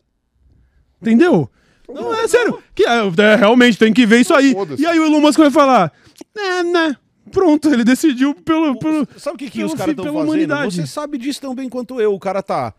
Entendeu? 1.02 1.50
Não, 1.90 2.16
é 2.16 2.26
sério. 2.30 2.64
Que, 2.74 2.86
é, 2.86 3.00
é, 3.06 3.36
realmente 3.36 3.78
tem 3.78 3.92
que 3.94 4.06
ver 4.06 4.22
isso 4.22 4.34
aí. 4.34 4.56
E 4.78 4.86
aí 4.86 4.98
o 4.98 5.06
Elon 5.06 5.20
Musk 5.20 5.38
vai 5.38 5.52
falar: 5.52 5.92
né, 6.34 6.64
né. 6.64 6.96
Pronto, 7.30 7.68
ele 7.70 7.84
decidiu 7.84 8.34
pelo. 8.34 8.80
pelo 8.80 9.06
Sabe 9.18 9.36
o 9.36 9.38
que, 9.38 9.50
que 9.50 9.58
pelo 9.58 9.68
os 9.68 9.74
caras 9.74 9.92
estão 9.92 10.06
fazendo? 10.06 10.24
humanidade. 10.24 10.76
Você 10.76 10.88
sabe 10.88 11.18
disso 11.18 11.42
tão 11.42 11.54
bem 11.54 11.68
quanto 11.68 12.00
eu. 12.00 12.14
O 12.14 12.20
cara 12.20 12.42
tá 12.42 12.74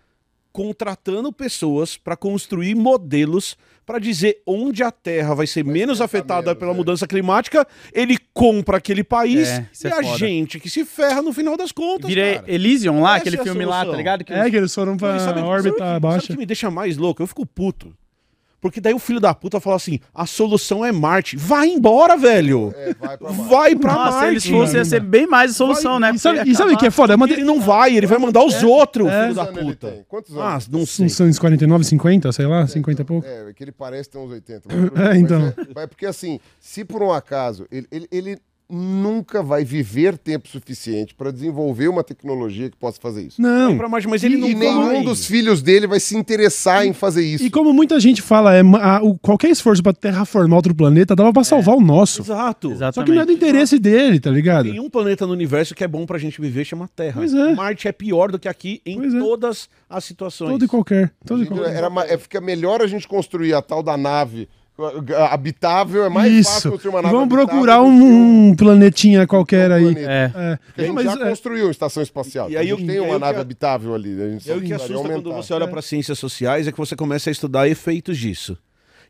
contratando 0.52 1.32
pessoas 1.32 1.96
para 1.96 2.16
construir 2.16 2.74
modelos 2.74 3.56
para 3.86 3.98
dizer 3.98 4.42
onde 4.46 4.82
a 4.82 4.90
Terra 4.90 5.34
vai 5.34 5.46
ser 5.46 5.64
menos 5.64 5.98
esquentar 6.00 6.04
afetada 6.04 6.46
menos, 6.48 6.58
pela 6.58 6.72
é. 6.72 6.74
mudança 6.74 7.06
climática. 7.06 7.66
Ele 7.92 8.18
compra 8.34 8.76
aquele 8.76 9.02
país 9.02 9.48
É, 9.48 9.66
e 9.82 9.86
é 9.86 9.90
a 9.90 10.02
foda. 10.02 10.18
gente 10.18 10.60
que 10.60 10.68
se 10.68 10.84
ferra 10.84 11.22
no 11.22 11.32
final 11.32 11.56
das 11.56 11.72
contas. 11.72 12.06
Vira 12.06 12.34
cara. 12.40 12.52
Elysium 12.52 13.00
lá, 13.00 13.12
Essa 13.12 13.18
aquele 13.22 13.36
é 13.40 13.42
filme 13.44 13.64
lá, 13.64 13.86
tá 13.86 13.96
ligado? 13.96 14.24
Que 14.24 14.32
É, 14.32 14.50
que 14.50 14.56
eles 14.56 14.74
foram 14.74 14.96
pra 14.96 15.18
sabe 15.20 15.40
órbita 15.40 15.74
que- 15.76 15.78
Sabe 15.80 15.96
o 15.96 16.00
baixa. 16.00 16.26
que 16.26 16.36
me 16.36 16.44
deixa 16.44 16.70
mais 16.70 16.98
louco? 16.98 17.22
Eu 17.22 17.26
fico 17.26 17.46
puto. 17.46 17.94
Porque 18.60 18.80
daí 18.80 18.92
o 18.92 18.98
filho 18.98 19.20
da 19.20 19.32
puta 19.34 19.60
fala 19.60 19.76
assim: 19.76 20.00
a 20.14 20.26
solução 20.26 20.84
é 20.84 20.90
Marte. 20.90 21.36
Vai 21.36 21.68
embora, 21.68 22.16
velho! 22.16 22.74
é, 22.76 22.94
vai 22.94 23.16
pra 23.16 23.30
Marte. 23.32 23.48
Vai 23.48 23.76
pra 23.76 23.92
Nossa, 23.94 24.10
Marte! 24.10 24.24
se 24.24 24.30
eles 24.30 24.46
fossem, 24.46 24.76
ia 24.78 24.84
ser 24.84 25.00
bem 25.00 25.26
mais 25.26 25.52
a 25.52 25.54
solução, 25.54 26.00
né? 26.00 26.10
E 26.14 26.18
sabe, 26.18 26.50
e 26.50 26.54
sabe 26.54 26.72
o 26.72 26.76
que 26.78 26.86
é 26.86 26.90
foda? 26.90 27.14
É 27.14 27.32
Ele 27.32 27.44
não 27.44 27.60
vai, 27.60 27.96
ele 27.96 28.06
vai 28.06 28.18
mandar 28.18 28.42
os 28.44 28.62
outros, 28.62 29.08
filho 29.08 29.34
da 29.34 29.46
Quantos 29.46 29.48
anos 29.48 29.56
ele 29.58 29.70
puta. 29.74 29.90
tem? 29.90 30.04
Quantos 30.08 30.36
Ah, 30.36 30.50
anos? 30.52 30.68
não 30.68 30.84
sei. 30.86 31.08
São 31.08 31.26
uns 31.26 31.38
49, 31.38 31.84
50, 31.84 32.32
sei 32.32 32.46
lá, 32.46 32.66
50 32.66 33.02
e 33.02 33.04
pouco. 33.04 33.26
É, 33.26 33.52
que 33.54 33.62
ele 33.62 33.72
parece 33.72 34.10
ter 34.10 34.18
uns 34.18 34.30
80. 34.30 34.68
Mas, 34.94 35.08
É, 35.08 35.18
então. 35.18 35.40
mas 35.56 35.66
é, 35.68 35.70
mas 35.74 35.86
porque 35.86 36.06
assim, 36.06 36.40
se 36.60 36.84
por 36.84 37.02
um 37.02 37.12
acaso 37.12 37.66
ele, 37.70 37.86
ele, 37.92 38.08
ele 38.10 38.38
nunca 38.70 39.42
vai 39.42 39.64
viver 39.64 40.18
tempo 40.18 40.46
suficiente 40.48 41.14
para 41.14 41.30
desenvolver 41.30 41.88
uma 41.88 42.04
tecnologia 42.04 42.68
que 42.68 42.76
possa 42.76 42.98
fazer 43.00 43.22
isso. 43.22 43.40
Não. 43.40 43.76
Pra 43.78 43.88
Marte, 43.88 44.06
mas 44.06 44.22
ele 44.22 44.36
E- 44.36 44.38
não 44.40 44.48
E 44.48 44.54
nenhum 44.54 44.86
vai. 44.86 45.02
dos 45.04 45.24
filhos 45.26 45.62
dele 45.62 45.86
vai 45.86 45.98
se 45.98 46.16
interessar 46.16 46.86
em 46.86 46.92
fazer 46.92 47.24
isso. 47.24 47.44
E 47.44 47.50
como 47.50 47.72
muita 47.72 47.98
gente 47.98 48.20
fala, 48.20 48.54
é, 48.54 48.60
a- 48.60 49.00
o- 49.02 49.16
qualquer 49.18 49.50
esforço 49.50 49.82
pra 49.82 49.92
terraformar 49.94 50.56
outro 50.58 50.74
planeta 50.74 51.16
dava 51.16 51.32
pra 51.32 51.44
salvar 51.44 51.76
o 51.76 51.80
nosso. 51.80 52.20
Exato. 52.22 52.70
Exatamente. 52.70 52.94
Só 52.94 53.02
que 53.04 53.12
não 53.12 53.22
é 53.22 53.26
do 53.26 53.32
interesse 53.32 53.78
dele, 53.78 54.20
tá 54.20 54.30
ligado? 54.30 54.70
Tem 54.70 54.80
um 54.80 54.90
planeta 54.90 55.26
no 55.26 55.32
universo 55.32 55.74
que 55.74 55.82
é 55.82 55.88
bom 55.88 56.04
pra 56.04 56.18
gente 56.18 56.38
viver, 56.40 56.64
chama 56.64 56.88
Terra. 56.94 57.14
Pois 57.16 57.32
é. 57.32 57.54
Marte 57.54 57.88
é 57.88 57.92
pior 57.92 58.30
do 58.30 58.38
que 58.38 58.48
aqui 58.48 58.82
em 58.84 58.98
Pois 58.98 59.14
é. 59.14 59.18
todas 59.18 59.68
as 59.88 60.04
situações. 60.04 60.50
Todo 60.50 60.64
e 60.64 60.68
qualquer. 60.68 61.10
Todo 61.26 61.42
e 61.42 61.46
qualquer. 61.46 61.74
Era, 61.74 61.88
ma- 61.88 62.04
é, 62.04 62.18
fica 62.18 62.40
melhor 62.40 62.82
a 62.82 62.86
gente 62.86 63.08
construir 63.08 63.54
a 63.54 63.62
tal 63.62 63.82
da 63.82 63.96
nave 63.96 64.46
habitável, 65.30 66.04
é 66.04 66.08
mais 66.08 66.46
fácil 66.46 66.58
Isso. 66.58 66.70
construir 66.70 66.90
uma 66.90 67.02
nave 67.02 67.14
Vamos 67.14 67.28
procurar 67.34 67.82
um, 67.82 68.48
um 68.50 68.54
planetinha 68.56 69.26
qualquer 69.26 69.70
aí. 69.72 69.82
planeta. 69.82 70.10
É. 70.10 70.32
É. 70.34 70.56
Porque 70.56 70.80
a 70.80 70.84
gente 70.84 70.94
Mas, 70.94 71.04
já 71.04 71.12
é, 71.26 71.28
construiu 71.28 71.64
uma 71.66 71.70
estação 71.70 72.02
espacial. 72.02 72.50
E 72.50 72.56
aí 72.56 72.66
a 72.66 72.70
gente 72.70 72.80
eu- 72.82 72.86
tem 72.86 72.98
aí 72.98 73.00
uma 73.10 73.18
nave 73.18 73.34
que- 73.34 73.40
habitável 73.40 73.94
ali. 73.94 74.22
A 74.22 74.28
gente 74.30 74.50
aí 74.50 74.56
só 74.56 74.62
o 74.62 74.66
que 74.66 74.72
assusta 74.72 74.94
quando 74.94 75.10
aumentar. 75.30 75.30
você 75.42 75.52
olha 75.54 75.68
para 75.68 75.82
ciências 75.82 76.18
sociais 76.18 76.66
é 76.68 76.72
que 76.72 76.78
você 76.78 76.94
começa 76.94 77.30
a 77.30 77.32
estudar 77.32 77.68
efeitos 77.68 78.16
disso. 78.18 78.56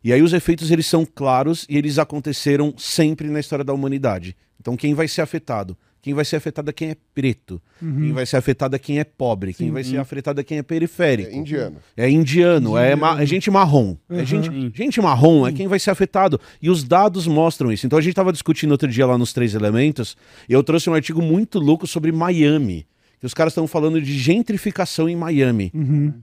E 0.03 0.13
aí 0.13 0.21
os 0.21 0.33
efeitos 0.33 0.71
eles 0.71 0.85
são 0.85 1.05
claros 1.05 1.65
e 1.69 1.77
eles 1.77 1.99
aconteceram 1.99 2.73
sempre 2.77 3.27
na 3.29 3.39
história 3.39 3.65
da 3.65 3.73
humanidade. 3.73 4.35
Então 4.59 4.75
quem 4.75 4.93
vai 4.93 5.07
ser 5.07 5.21
afetado? 5.21 5.77
Quem 6.01 6.13
vai 6.13 6.23
ser 6.23 6.37
afetado 6.37 6.69
é 6.69 6.73
quem 6.73 6.89
é 6.91 6.95
preto. 7.13 7.61
Quem 7.79 8.13
vai 8.13 8.25
ser 8.25 8.37
afetado 8.37 8.75
é 8.75 8.79
quem 8.79 8.99
é 8.99 9.03
pobre. 9.03 9.53
Quem 9.53 9.69
vai 9.71 9.83
ser 9.83 9.97
afetado 9.97 10.39
é 10.39 10.43
quem 10.43 10.57
é 10.57 10.63
periférico. 10.63 11.29
É 11.29 11.35
indiano. 11.35 11.75
É 11.97 12.09
indiano, 12.09 12.77
é, 12.77 12.95
ma- 12.95 13.21
é 13.21 13.25
gente 13.25 13.51
marrom. 13.51 13.97
É 14.09 14.23
gente, 14.25 14.49
gente 14.73 15.01
marrom 15.01 15.45
é 15.45 15.51
quem 15.51 15.67
vai 15.67 15.77
ser 15.79 15.91
afetado. 15.91 16.39
E 16.61 16.69
os 16.69 16.83
dados 16.83 17.27
mostram 17.27 17.71
isso. 17.71 17.85
Então 17.85 17.99
a 17.99 18.01
gente 18.01 18.11
estava 18.11 18.31
discutindo 18.31 18.71
outro 18.71 18.87
dia 18.87 19.05
lá 19.05 19.17
nos 19.17 19.33
Três 19.33 19.53
Elementos, 19.53 20.15
e 20.47 20.53
eu 20.53 20.63
trouxe 20.63 20.89
um 20.89 20.93
artigo 20.93 21.21
muito 21.21 21.59
louco 21.59 21.85
sobre 21.85 22.11
Miami. 22.11 22.85
Que 23.19 23.25
os 23.25 23.33
caras 23.33 23.51
estão 23.51 23.67
falando 23.67 24.01
de 24.01 24.17
gentrificação 24.17 25.09
em 25.09 25.15
Miami. 25.15 25.71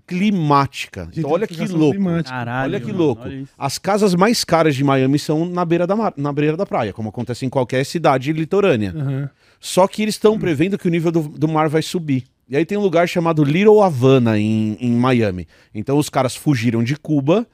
Climática. 0.06 1.08
Então 1.14 1.30
olha 1.30 1.46
que 1.46 1.66
louco. 1.66 1.98
Caralho. 2.30 2.70
Olha 2.72 2.80
que 2.80 2.86
mano, 2.86 2.98
louco. 2.98 3.22
olha. 3.24 3.44
As 3.58 3.76
casas 3.78 4.14
mais 4.14 4.44
caras 4.44 4.74
de 4.74 4.82
Miami 4.82 5.18
são 5.18 5.44
na 5.44 5.64
beira 5.64 5.86
da, 5.86 5.94
mar- 5.94 6.14
na 6.16 6.32
beira 6.32 6.56
da 6.56 6.64
praia, 6.64 6.92
como 6.92 7.08
acontece 7.10 7.44
em 7.44 7.50
qualquer 7.50 7.84
cidade 7.84 8.32
litorânea. 8.32 8.94
Aham. 8.96 9.30
Só 9.60 9.86
que 9.86 10.02
eles 10.02 10.14
estão 10.14 10.38
prevendo 10.38 10.78
que 10.78 10.86
o 10.86 10.90
nível 10.90 11.10
do, 11.12 11.20
do 11.22 11.48
mar 11.48 11.68
vai 11.68 11.82
subir. 11.82 12.24
E 12.48 12.56
aí 12.56 12.64
tem 12.64 12.78
um 12.78 12.82
lugar 12.82 13.08
chamado 13.08 13.42
Little 13.42 13.82
Havana 13.82 14.38
em, 14.38 14.76
em 14.80 14.92
Miami. 14.92 15.46
Então 15.74 15.98
os 15.98 16.08
caras 16.08 16.36
fugiram 16.36 16.82
de 16.84 16.94
Cuba 16.96 17.46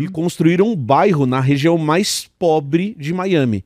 e 0.00 0.08
construíram 0.08 0.66
um 0.68 0.74
bairro 0.76 1.26
na 1.26 1.40
região 1.40 1.76
mais 1.76 2.28
pobre 2.38 2.96
de 2.98 3.12
Miami, 3.12 3.62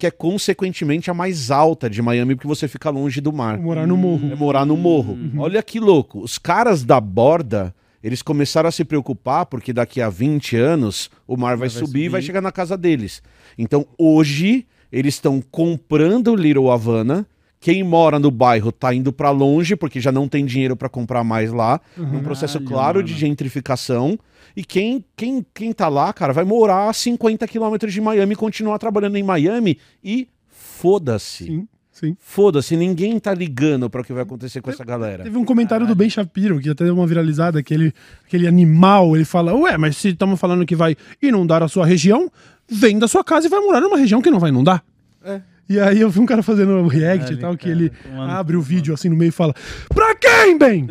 que 0.00 0.06
é 0.06 0.10
consequentemente 0.10 1.10
a 1.10 1.14
mais 1.14 1.50
alta 1.50 1.90
de 1.90 2.00
Miami, 2.00 2.34
porque 2.34 2.48
você 2.48 2.66
fica 2.66 2.88
longe 2.88 3.20
do 3.20 3.30
mar. 3.30 3.58
Morar 3.58 3.86
no 3.86 3.98
morro. 3.98 4.32
É 4.32 4.34
morar 4.34 4.64
no 4.64 4.74
morro. 4.74 5.18
Olha 5.36 5.62
que 5.62 5.78
louco. 5.78 6.20
Os 6.20 6.38
caras 6.38 6.82
da 6.82 6.98
borda, 6.98 7.74
eles 8.02 8.22
começaram 8.22 8.66
a 8.66 8.72
se 8.72 8.82
preocupar 8.82 9.44
porque 9.44 9.74
daqui 9.74 10.00
a 10.00 10.08
20 10.08 10.56
anos 10.56 11.10
o 11.26 11.36
mar 11.36 11.54
vai, 11.58 11.68
subir, 11.68 12.04
e 12.04 12.08
vai 12.08 12.22
chegar 12.22 12.40
na 12.40 12.50
casa 12.50 12.78
deles. 12.78 13.22
Então 13.58 13.86
hoje 13.98 14.66
eles 14.90 15.14
estão 15.14 15.42
comprando 15.50 16.34
Little 16.34 16.70
Havana. 16.70 17.26
Quem 17.60 17.84
mora 17.84 18.18
no 18.18 18.30
bairro 18.30 18.72
tá 18.72 18.94
indo 18.94 19.12
para 19.12 19.30
longe 19.30 19.76
porque 19.76 20.00
já 20.00 20.10
não 20.10 20.26
tem 20.26 20.46
dinheiro 20.46 20.74
para 20.74 20.88
comprar 20.88 21.22
mais 21.22 21.52
lá, 21.52 21.78
num 21.94 22.22
processo 22.22 22.54
Caralho, 22.54 22.74
claro 22.74 23.02
de 23.02 23.14
gentrificação. 23.14 24.18
E 24.56 24.64
quem, 24.64 25.04
quem, 25.14 25.44
quem 25.52 25.72
tá 25.72 25.86
lá, 25.86 26.10
cara, 26.12 26.32
vai 26.32 26.42
morar 26.42 26.88
a 26.88 26.92
50 26.92 27.46
quilômetros 27.46 27.92
de 27.92 28.00
Miami 28.00 28.32
e 28.32 28.36
continuar 28.36 28.78
trabalhando 28.78 29.16
em 29.16 29.22
Miami 29.22 29.78
e 30.02 30.26
foda-se. 30.48 31.44
Sim. 31.44 31.68
Sim. 31.92 32.16
Foda-se, 32.18 32.78
ninguém 32.78 33.18
tá 33.20 33.34
ligando 33.34 33.90
pra 33.90 34.00
o 34.00 34.04
que 34.04 34.12
vai 34.14 34.22
acontecer 34.22 34.62
com 34.62 34.70
essa 34.70 34.82
galera. 34.82 35.22
Teve 35.22 35.36
um 35.36 35.44
comentário 35.44 35.86
do 35.86 35.94
Ben 35.94 36.08
Shapiro, 36.08 36.58
que 36.58 36.70
até 36.70 36.84
deu 36.84 36.94
uma 36.94 37.06
viralizada, 37.06 37.58
aquele, 37.58 37.92
aquele 38.24 38.46
animal, 38.46 39.14
ele 39.14 39.26
fala, 39.26 39.54
ué, 39.54 39.76
mas 39.76 39.98
se 39.98 40.08
estamos 40.08 40.40
falando 40.40 40.64
que 40.64 40.74
vai 40.74 40.96
inundar 41.20 41.62
a 41.62 41.68
sua 41.68 41.84
região, 41.84 42.32
vem 42.66 42.98
da 42.98 43.06
sua 43.06 43.22
casa 43.22 43.48
e 43.48 43.50
vai 43.50 43.60
morar 43.60 43.82
numa 43.82 43.98
região 43.98 44.22
que 44.22 44.30
não 44.30 44.38
vai 44.38 44.48
inundar. 44.48 44.82
É. 45.22 45.42
E 45.70 45.78
aí 45.78 46.00
eu 46.00 46.10
vi 46.10 46.18
um 46.18 46.26
cara 46.26 46.42
fazendo 46.42 46.72
um 46.72 46.88
react 46.88 47.30
É, 47.30 47.36
e 47.36 47.36
tal, 47.38 47.56
que 47.56 47.68
cara, 47.68 47.70
ele 47.70 47.90
tomando 47.90 48.32
abre 48.32 48.56
o 48.56 48.60
vídeo 48.60 48.92
assim 48.92 49.08
no 49.08 49.14
meio 49.14 49.28
e 49.28 49.32
fala, 49.32 49.54
pra 49.94 50.16
quem, 50.16 50.58
Ben? 50.58 50.84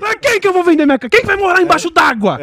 Pra 0.00 0.16
quem 0.16 0.40
que 0.40 0.48
eu 0.48 0.52
vou 0.52 0.64
vender 0.64 0.84
minha 0.84 0.98
casa? 0.98 1.08
Quem 1.08 1.20
que 1.20 1.26
vai 1.28 1.36
morar 1.36 1.62
embaixo 1.62 1.88
d'água? 1.88 2.40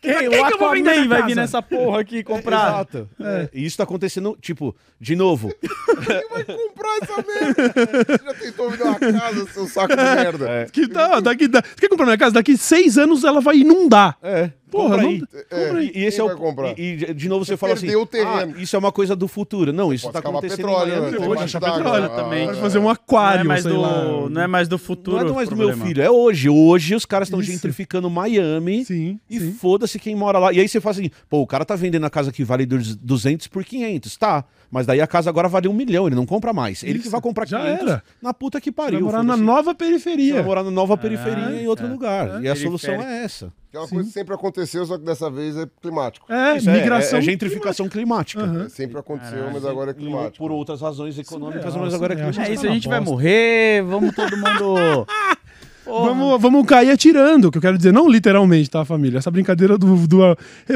Quem? 0.00 0.14
quem 0.16 0.28
O 0.28 0.46
que 0.48 0.54
eu 0.54 0.58
vou 0.58 0.72
vender 0.72 0.96
minha 0.96 1.08
vai 1.08 1.22
vir 1.22 1.36
nessa 1.36 1.62
porra 1.62 2.00
aqui 2.00 2.24
comprar. 2.24 2.70
Exato. 2.70 3.08
É. 3.20 3.48
E 3.54 3.64
isso 3.64 3.76
tá 3.76 3.84
acontecendo, 3.84 4.36
tipo, 4.40 4.74
de 5.00 5.14
novo. 5.14 5.54
Quem 5.62 6.28
vai 6.28 6.44
comprar 6.44 6.98
essa 7.02 7.24
merda? 7.24 7.72
Você 8.06 8.24
já 8.24 8.34
tentou 8.34 8.70
vender 8.70 8.82
uma 8.82 8.98
casa, 8.98 9.46
seu 9.52 9.66
saco 9.68 9.94
de 9.94 10.02
merda? 10.02 10.48
É. 10.48 10.64
Que 10.64 10.88
tá, 10.88 11.20
daqui, 11.20 11.46
da, 11.46 11.60
você 11.62 11.82
quer 11.82 11.88
comprar 11.88 12.06
minha 12.06 12.18
casa? 12.18 12.34
Daqui 12.34 12.56
seis 12.56 12.98
anos 12.98 13.22
ela 13.22 13.40
vai 13.40 13.58
inundar. 13.58 14.16
É. 14.22 14.50
Porra, 14.70 14.96
compra 14.96 15.02
não- 15.02 15.08
aí. 15.10 15.22
É, 15.50 15.72
E, 15.82 15.98
e 16.00 16.04
esse 16.04 16.20
é 16.20 16.24
vai 16.24 16.34
o. 16.34 16.38
comprar? 16.38 16.78
E, 16.78 16.82
e, 16.92 17.14
de 17.14 17.28
novo 17.28 17.44
você, 17.44 17.52
Você 17.52 17.56
fala 17.56 17.72
assim: 17.74 17.94
o 17.96 18.06
terreno. 18.06 18.54
"Ah, 18.56 18.60
isso 18.62 18.76
é 18.76 18.78
uma 18.78 18.92
coisa 18.92 19.14
do 19.16 19.26
futuro. 19.28 19.72
Não, 19.72 19.92
isso 19.92 20.06
tá 20.10 20.20
cavar 20.22 20.38
acontecendo 20.38 20.56
petróleo, 20.66 20.88
em 20.88 20.96
Miami 21.00 21.10
né? 21.10 21.16
hoje. 21.18 21.26
Pode 21.28 21.42
achar 21.44 21.60
petróleo 21.60 22.08
também. 22.10 22.46
Pode 22.46 22.60
fazer 22.60 22.78
um 22.78 22.88
aquário, 22.88 23.44
não 23.44 23.44
é 23.44 23.48
mais 23.48 23.62
sei 23.62 23.72
do, 23.72 23.80
lá. 23.80 24.28
Não 24.30 24.42
é 24.42 24.46
mais 24.46 24.68
do 24.68 24.78
futuro. 24.78 25.24
Não 25.24 25.30
é 25.30 25.34
mais 25.34 25.48
do 25.48 25.56
meu 25.56 25.76
filho, 25.76 26.02
é 26.02 26.10
hoje. 26.10 26.48
Hoje 26.48 26.94
os 26.94 27.04
caras 27.04 27.28
estão 27.28 27.42
gentrificando 27.42 28.08
Miami. 28.10 28.84
Sim, 28.84 29.18
E 29.28 29.40
foda-se 29.52 29.98
quem 29.98 30.14
mora 30.14 30.38
lá. 30.38 30.52
E 30.52 30.60
aí 30.60 30.68
você 30.68 30.80
fala 30.80 30.92
assim, 30.92 31.10
pô, 31.28 31.40
o 31.40 31.46
cara 31.46 31.64
tá 31.64 31.74
vendendo 31.76 32.06
a 32.06 32.10
casa 32.10 32.30
que 32.32 32.44
vale 32.44 32.64
dos 32.66 32.94
200 32.96 33.46
por 33.48 33.64
500, 33.64 34.16
tá? 34.16 34.44
Mas 34.70 34.86
daí 34.86 35.00
a 35.00 35.06
casa 35.06 35.28
agora 35.28 35.48
vale 35.48 35.66
um 35.66 35.72
milhão, 35.72 36.06
ele 36.06 36.14
não 36.14 36.24
compra 36.24 36.52
mais. 36.52 36.84
Ele 36.84 36.94
que 36.94 37.00
Isso, 37.00 37.10
vai 37.10 37.20
comprar 37.20 37.44
já 37.46 37.58
500 37.60 37.82
era. 37.88 38.02
na 38.22 38.32
puta 38.32 38.60
que 38.60 38.70
Vai 38.70 38.86
pariu. 38.86 39.00
morar 39.04 39.18
na 39.24 39.32
foda-se. 39.32 39.42
nova 39.44 39.74
periferia. 39.74 40.34
vai 40.34 40.42
morar 40.44 40.62
na 40.62 40.70
nova 40.70 40.96
periferia 40.96 41.60
em 41.60 41.66
outro 41.66 41.86
é. 41.86 41.88
lugar. 41.90 42.44
E 42.44 42.48
a 42.48 42.54
solução 42.54 42.94
é 42.94 43.24
essa. 43.24 43.52
Que 43.70 43.76
é 43.76 43.80
uma 43.80 43.88
coisa 43.88 44.04
que 44.08 44.12
sempre 44.12 44.34
aconteceu, 44.34 44.84
só 44.84 44.98
que 44.98 45.04
dessa 45.04 45.30
vez 45.30 45.56
é 45.56 45.64
climático. 45.80 46.30
É, 46.32 46.56
Isso 46.56 46.68
é- 46.68 46.72
migração. 46.80 47.18
é, 47.18 47.22
é 47.22 47.24
gentrificação 47.24 47.88
climática. 47.88 48.42
É, 48.66 48.68
sempre 48.68 48.98
aconteceu, 48.98 49.36
Caralho. 49.38 49.52
mas 49.54 49.64
agora 49.64 49.90
é 49.90 49.92
E 49.92 49.96
climático. 49.96 50.38
Por 50.38 50.50
outras 50.50 50.80
razões 50.80 51.16
econômicas, 51.18 51.76
mas 51.76 51.94
agora 51.94 52.14
é 52.14 52.16
surreal. 52.16 52.32
climática. 52.32 52.48
É 52.50 52.52
isso, 52.52 52.62
Tá 52.64 52.68
a 52.68 52.74
gente 52.74 52.88
vai 52.88 52.98
morrer, 53.00 53.82
vamos 53.84 54.12
todo 54.14 54.36
mundo. 54.36 55.06
Porra. 55.84 56.08
Vamos, 56.08 56.40
vamos 56.40 56.66
cair 56.66 56.90
atirando, 56.90 57.50
que 57.50 57.58
eu 57.58 57.62
quero 57.62 57.76
dizer, 57.76 57.92
não 57.92 58.08
literalmente, 58.08 58.70
tá, 58.70 58.84
família? 58.84 59.18
Essa 59.18 59.30
brincadeira 59.30 59.78
do. 59.78 60.06
do 60.06 60.18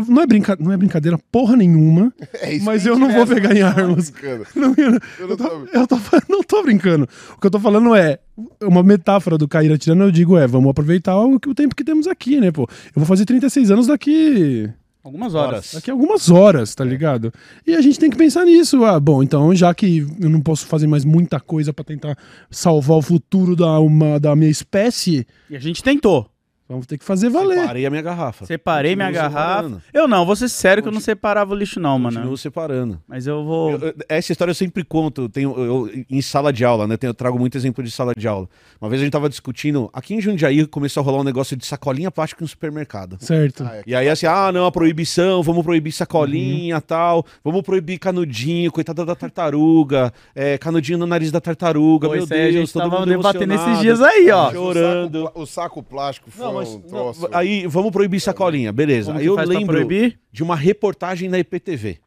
não, 0.08 0.22
é 0.22 0.26
brinca, 0.26 0.56
não 0.58 0.72
é 0.72 0.76
brincadeira 0.76 1.18
porra 1.30 1.56
nenhuma, 1.56 2.12
É 2.40 2.58
mas 2.60 2.86
eu 2.86 2.98
não 2.98 3.08
vou 3.08 3.20
leva, 3.20 3.34
pegar 3.34 3.54
em 3.54 3.62
armas. 3.62 4.12
Não, 4.54 4.74
eu, 4.76 4.98
Eu 5.20 5.28
não 5.28 5.36
tô, 5.36 5.68
eu 5.72 5.86
tô 5.86 5.98
não 6.28 6.42
tô 6.42 6.62
brincando. 6.62 7.08
O 7.36 7.40
que 7.40 7.46
eu 7.46 7.50
tô 7.50 7.60
falando 7.60 7.94
é. 7.94 8.18
Uma 8.60 8.82
metáfora 8.82 9.38
do 9.38 9.46
cair 9.46 9.72
atirando, 9.72 10.02
eu 10.02 10.10
digo, 10.10 10.36
é, 10.36 10.44
vamos 10.44 10.68
aproveitar 10.68 11.16
o, 11.16 11.36
o 11.36 11.54
tempo 11.54 11.76
que 11.76 11.84
temos 11.84 12.08
aqui, 12.08 12.40
né, 12.40 12.50
pô? 12.50 12.62
Eu 12.62 12.96
vou 12.96 13.06
fazer 13.06 13.24
36 13.24 13.70
anos 13.70 13.86
daqui. 13.86 14.68
Algumas 15.04 15.34
horas. 15.34 15.48
Horas. 15.48 15.70
Daqui 15.74 15.90
a 15.90 15.94
algumas 15.94 16.30
horas, 16.30 16.74
tá 16.74 16.82
ligado? 16.82 17.30
E 17.66 17.74
a 17.74 17.80
gente 17.82 17.98
tem 17.98 18.08
que 18.08 18.16
pensar 18.16 18.46
nisso. 18.46 18.82
Ah, 18.84 18.98
bom, 18.98 19.22
então, 19.22 19.54
já 19.54 19.74
que 19.74 19.98
eu 20.18 20.30
não 20.30 20.40
posso 20.40 20.66
fazer 20.66 20.86
mais 20.86 21.04
muita 21.04 21.38
coisa 21.38 21.74
pra 21.74 21.84
tentar 21.84 22.16
salvar 22.50 22.96
o 22.96 23.02
futuro 23.02 23.54
da, 23.54 23.78
uma, 23.80 24.18
da 24.18 24.34
minha 24.34 24.50
espécie, 24.50 25.26
E 25.50 25.56
a 25.56 25.60
gente 25.60 25.82
tentou. 25.82 26.30
Vamos 26.68 26.86
ter 26.86 26.98
que 26.98 27.04
fazer 27.04 27.28
valer. 27.28 27.58
Separei 27.60 27.86
a 27.86 27.90
minha 27.90 28.02
garrafa. 28.02 28.46
Separei 28.46 28.96
minha 28.96 29.08
Continuo 29.08 29.22
garrafa. 29.30 29.54
separando. 29.62 29.82
Eu 29.92 30.08
não, 30.08 30.24
vou 30.26 30.34
ser 30.36 30.48
sério 30.48 30.82
que 30.82 30.88
eu 30.88 30.92
não 30.92 31.00
separava 31.00 31.52
o 31.52 31.56
lixo, 31.56 31.78
não, 31.80 31.98
mano. 31.98 32.16
Continuo 32.16 32.36
separando. 32.38 33.00
Mas 33.06 33.26
eu 33.26 33.44
vou. 33.44 33.72
Eu- 33.72 33.78
eu- 33.88 33.94
essa 34.08 34.32
história 34.32 34.50
eu 34.50 34.54
sempre 34.54 34.84
conto, 34.84 35.28
tenho, 35.28 35.54
eu- 35.58 35.90
em 36.10 36.22
sala 36.22 36.52
de 36.52 36.64
aula, 36.64 36.86
né? 36.86 36.96
Tenho- 36.96 37.10
Eu 37.10 37.14
trago 37.14 37.38
muito 37.38 37.56
exemplo 37.56 37.82
de 37.84 37.90
sala 37.90 38.12
de 38.16 38.26
aula. 38.26 38.48
Uma 38.80 38.88
vez 38.88 39.00
a 39.00 39.04
gente 39.04 39.12
tava 39.12 39.28
discutindo, 39.28 39.88
aqui 39.92 40.14
em 40.14 40.20
Jundiaí 40.20 40.66
começou 40.66 41.00
a 41.00 41.04
rolar 41.04 41.20
um 41.20 41.24
negócio 41.24 41.56
de 41.56 41.64
sacolinha 41.66 42.10
plástica 42.10 42.42
no 42.42 42.48
supermercado. 42.48 43.16
Certo. 43.20 43.64
Ah, 43.64 43.76
é. 43.76 43.82
E 43.86 43.94
aí 43.94 44.08
assim, 44.08 44.26
ah, 44.26 44.50
não, 44.52 44.66
a 44.66 44.72
proibição, 44.72 45.42
vamos 45.42 45.62
proibir 45.64 45.92
sacolinha 45.92 46.80
tal, 46.80 47.24
vamos 47.44 47.62
proibir 47.62 47.98
canudinho, 47.98 48.72
coitada 48.72 49.04
da 49.04 49.14
tartaruga, 49.14 50.12
é, 50.34 50.58
canudinho 50.58 50.98
no 50.98 51.06
nariz 51.06 51.30
da 51.30 51.40
tartaruga, 51.40 52.08
Pô, 52.08 52.14
meu 52.14 52.24
a 52.24 52.26
Deus, 52.26 52.52
gente 52.52 52.72
todo 52.72 52.82
tava 52.82 53.00
mundo 53.00 53.08
debatendo 53.10 53.54
esses 53.54 53.78
dias 53.80 54.00
aí, 54.00 54.30
ó. 54.30 54.44
Mas 54.46 54.54
o 54.54 54.56
chorando. 54.56 55.22
saco 55.24 55.40
O 55.40 55.46
saco, 55.46 55.82
plástico 55.82 56.30
Não, 56.36 56.53
mas 56.54 56.90
não, 56.90 57.12
aí 57.32 57.66
vamos 57.66 57.90
proibir 57.90 58.20
sacolinha, 58.20 58.72
beleza. 58.72 59.06
Como 59.06 59.18
aí 59.18 59.24
que 59.24 59.30
eu 59.30 59.34
faz 59.34 59.48
pra 59.48 59.58
lembro 59.58 59.74
proibir? 59.74 60.18
de 60.32 60.42
uma 60.42 60.56
reportagem 60.56 61.28
na 61.28 61.38
IPTV. 61.38 61.98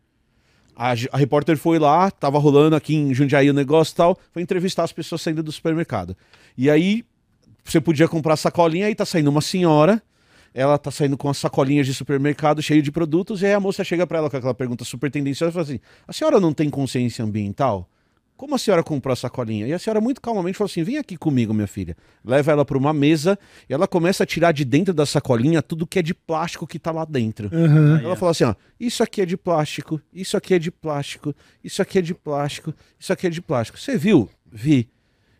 A, 0.75 0.91
a 1.11 1.17
repórter 1.17 1.57
foi 1.57 1.79
lá, 1.79 2.11
tava 2.11 2.37
rolando 2.37 2.75
aqui 2.75 2.95
em 2.95 3.13
Jundiaí 3.13 3.49
o 3.49 3.53
negócio 3.53 3.93
e 3.93 3.95
tal, 3.95 4.19
foi 4.31 4.41
entrevistar 4.41 4.83
as 4.83 4.91
pessoas 4.91 5.21
saindo 5.21 5.41
do 5.41 5.51
supermercado. 5.51 6.15
E 6.57 6.69
aí 6.69 7.03
você 7.63 7.81
podia 7.81 8.07
comprar 8.07 8.37
sacolinha, 8.37 8.85
aí 8.85 8.95
tá 8.95 9.05
saindo 9.05 9.29
uma 9.29 9.41
senhora, 9.41 10.01
ela 10.53 10.77
tá 10.77 10.89
saindo 10.89 11.17
com 11.17 11.29
as 11.29 11.37
sacolinhas 11.37 11.85
de 11.85 11.93
supermercado 11.93 12.61
cheio 12.61 12.81
de 12.81 12.91
produtos, 12.91 13.41
e 13.41 13.45
aí 13.45 13.53
a 13.53 13.59
moça 13.59 13.83
chega 13.83 14.07
pra 14.07 14.19
ela 14.19 14.29
com 14.29 14.37
aquela 14.37 14.53
pergunta 14.53 14.85
super 14.85 15.11
tendenciosa 15.11 15.49
e 15.49 15.53
fala 15.53 15.63
assim: 15.63 15.79
a 16.07 16.13
senhora 16.13 16.39
não 16.39 16.53
tem 16.53 16.69
consciência 16.69 17.23
ambiental? 17.25 17.89
Como 18.37 18.53
a 18.53 18.57
senhora 18.59 18.83
comprou 18.83 19.11
a 19.11 19.15
sacolinha? 19.15 19.65
E 19.67 19.73
a 19.73 19.79
senhora 19.79 19.99
muito 19.99 20.21
calmamente 20.21 20.55
falou 20.57 20.69
assim: 20.69 20.83
vem 20.83 20.97
aqui 20.99 21.17
comigo, 21.17 21.53
minha 21.55 21.65
filha. 21.67 21.97
Leva 22.23 22.51
ela 22.51 22.63
para 22.63 22.77
uma 22.77 22.93
mesa 22.93 23.37
e 23.67 23.73
ela 23.73 23.87
começa 23.87 24.23
a 24.23 24.27
tirar 24.27 24.51
de 24.51 24.63
dentro 24.63 24.93
da 24.93 25.07
sacolinha 25.07 25.59
tudo 25.61 25.87
que 25.87 25.97
é 25.97 26.01
de 26.03 26.13
plástico 26.13 26.67
que 26.67 26.77
tá 26.77 26.91
lá 26.91 27.03
dentro. 27.03 27.49
Aham. 27.51 27.99
Ela 28.03 28.15
fala 28.15 28.31
assim: 28.31 28.43
ó, 28.43 28.53
isso 28.79 29.01
aqui 29.01 29.21
é 29.21 29.25
de 29.25 29.35
plástico, 29.35 29.99
isso 30.13 30.37
aqui 30.37 30.53
é 30.53 30.59
de 30.59 30.69
plástico, 30.69 31.35
isso 31.63 31.81
aqui 31.81 31.97
é 31.97 32.01
de 32.01 32.13
plástico, 32.13 32.73
isso 32.99 33.11
aqui 33.11 33.25
é 33.25 33.29
de 33.31 33.41
plástico. 33.41 33.79
Você 33.79 33.97
viu? 33.97 34.29
Vi. 34.51 34.87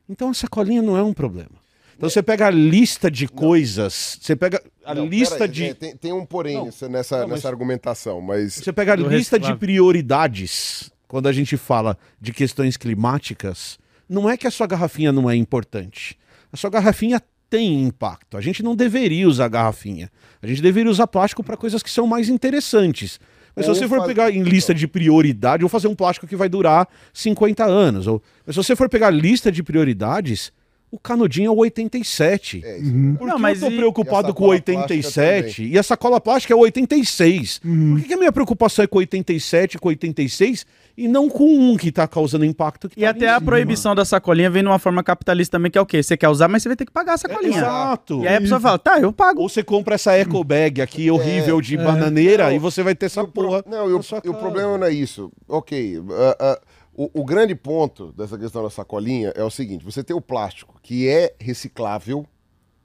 Então 0.10 0.30
a 0.30 0.34
sacolinha 0.34 0.82
não 0.82 0.98
é 0.98 1.04
um 1.04 1.14
problema. 1.14 1.52
Então 1.96 2.10
você 2.10 2.24
pega 2.24 2.48
a 2.48 2.52
lista 2.52 3.10
de 3.12 3.28
coisas, 3.28 4.18
você 4.22 4.36
pega 4.36 4.62
a 4.86 4.94
Não, 4.96 5.06
lista 5.08 5.36
peraí, 5.38 5.52
de. 5.52 5.74
Tem, 5.76 5.96
tem 5.96 6.14
um 6.14 6.26
porém 6.26 6.56
Não. 6.56 6.66
nessa, 6.66 6.90
nessa, 6.90 7.22
Não, 7.22 7.28
mas- 7.30 7.46
argumentação, 7.46 8.22
mas. 8.22 8.56
Você 8.56 8.74
pega 8.74 8.94
a 8.94 8.96
Do 8.96 9.08
lista 9.08 9.40
de 9.40 9.56
prioridades 9.56 10.92
quando 11.08 11.28
a 11.28 11.32
gente 11.32 11.56
fala 11.58 11.98
de 12.20 12.34
questões 12.34 12.78
climáticas. 12.78 13.78
Não 14.10 14.30
é 14.30 14.38
que 14.38 14.48
a 14.48 14.52
sua 14.52 14.68
garrafinha 14.68 15.12
não 15.12 15.30
é 15.30 15.36
importante. 15.36 16.18
A 16.52 16.58
sua 16.58 16.70
garrafinha 16.70 17.22
tem 17.50 17.82
impacto. 17.84 18.38
A 18.38 18.42
gente 18.42 18.62
não 18.62 18.76
deveria 18.76 19.28
usar 19.28 19.48
garrafinha. 19.48 20.12
A 20.42 20.48
gente 20.48 20.62
deveria 20.62 20.92
usar 20.92 21.08
plástico 21.08 21.44
para 21.44 21.58
coisas 21.58 21.82
que 21.82 21.90
são 21.90 22.06
mais 22.08 22.30
interessantes. 22.30 23.20
Mas 23.56 23.66
se 23.66 23.70
Ou 23.70 23.76
você 23.76 23.88
for 23.88 23.98
faz- 23.98 24.08
pegar 24.08 24.32
em 24.32 24.44
lista 24.44 24.74
de 24.74 24.88
prioridade, 24.88 25.64
ou 25.64 25.70
fazer 25.70 25.88
um 25.88 25.96
plástico 25.96 26.28
que 26.28 26.36
vai 26.36 26.48
durar 26.48 26.88
50 27.14 27.66
anos. 27.66 28.06
Ou... 28.06 28.22
Mas 28.46 28.56
se 28.56 28.64
você 28.64 28.76
for 28.76 28.88
pegar 28.90 29.10
lista 29.10 29.52
de 29.52 29.64
prioridades, 29.64 30.52
o 30.90 30.98
canudinho 30.98 31.48
é 31.48 31.52
o 31.52 31.58
87. 31.58 32.62
É, 32.64 32.78
isso. 32.78 32.92
Por 33.18 33.28
Não, 33.28 33.36
que 33.36 33.42
mas 33.42 33.62
eu 33.62 33.68
tô 33.68 33.74
e- 33.74 33.78
preocupado 33.78 34.34
com 34.34 34.46
o 34.46 34.56
sacola 34.56 34.62
plástica 34.64 35.22
87 35.22 35.64
e 35.68 35.78
a 35.78 35.84
sacola 35.84 36.22
plástica 36.22 36.54
é 36.54 36.56
o 36.58 36.60
86? 36.60 37.60
Por 37.60 38.02
que, 38.02 38.08
que 38.08 38.14
a 38.14 38.18
minha 38.18 38.32
preocupação 38.32 38.84
é 38.84 38.88
com 38.88 38.98
87, 39.00 39.78
com 39.78 39.90
86 39.90 40.66
e 40.98 41.08
não 41.08 41.30
com 41.30 41.46
um 41.46 41.76
que 41.78 41.92
tá 41.92 42.08
causando 42.08 42.46
impacto? 42.46 42.88
Que 42.90 43.02
E 43.02 43.04
tá 43.04 43.10
até 43.10 43.28
a 43.30 43.42
proibição 43.42 43.94
da 43.94 44.06
sacolinha 44.06 44.50
vem 44.50 44.64
numa 44.64 44.80
forma 44.80 45.04
capitalista 45.04 45.58
também, 45.58 45.70
que 45.70 45.78
é 45.78 45.82
o 45.82 45.86
quê? 45.86 46.02
Você 46.02 46.16
quer 46.16 46.30
usar, 46.30 46.48
mas 46.48 46.64
você 46.64 46.70
vai 46.70 46.76
ter 46.78 46.86
que 46.86 46.92
pagar 46.92 47.16
a 47.16 47.18
sacolinha. 47.18 47.58
Exato. 47.58 48.24
E 48.24 48.28
aí 48.28 48.36
a 48.38 48.42
pessoa 48.42 48.60
fala, 48.60 48.80
tá, 48.80 49.00
eu 49.00 49.12
pago. 49.12 49.42
Ou 49.42 49.50
você 49.50 49.62
compra 49.64 49.96
essa 49.96 50.14
eco 50.14 50.42
bag 50.44 50.82
aqui 50.82 51.12
horrível 51.12 51.60
de 51.62 51.76
bananeira 51.76 52.46
Não, 52.46 52.54
e 52.54 52.60
você 52.60 52.82
vai 52.82 52.96
ter 52.96 53.08
essa 53.08 53.24
o 53.24 53.28
pro- 53.28 53.44
porra. 53.48 53.64
Não, 53.68 53.90
e 53.90 53.94
o, 53.94 54.00
o 54.00 54.34
problema 54.34 54.78
não 54.78 54.88
é 54.88 54.92
isso. 54.94 55.32
Ok. 55.48 56.02
ah, 56.12 56.38
ah, 56.40 56.60
o, 56.98 57.22
o 57.22 57.24
grande 57.24 57.56
ponto 57.56 58.12
dessa 58.12 58.38
questão 58.38 58.64
da 58.64 58.70
sacolinha 58.70 59.32
é 59.36 59.44
o 59.44 59.50
seguinte: 59.52 59.86
você 59.86 60.04
tem 60.04 60.16
o 60.16 60.20
plástico 60.22 60.78
que 60.82 61.08
é 61.08 61.34
reciclável 61.40 62.26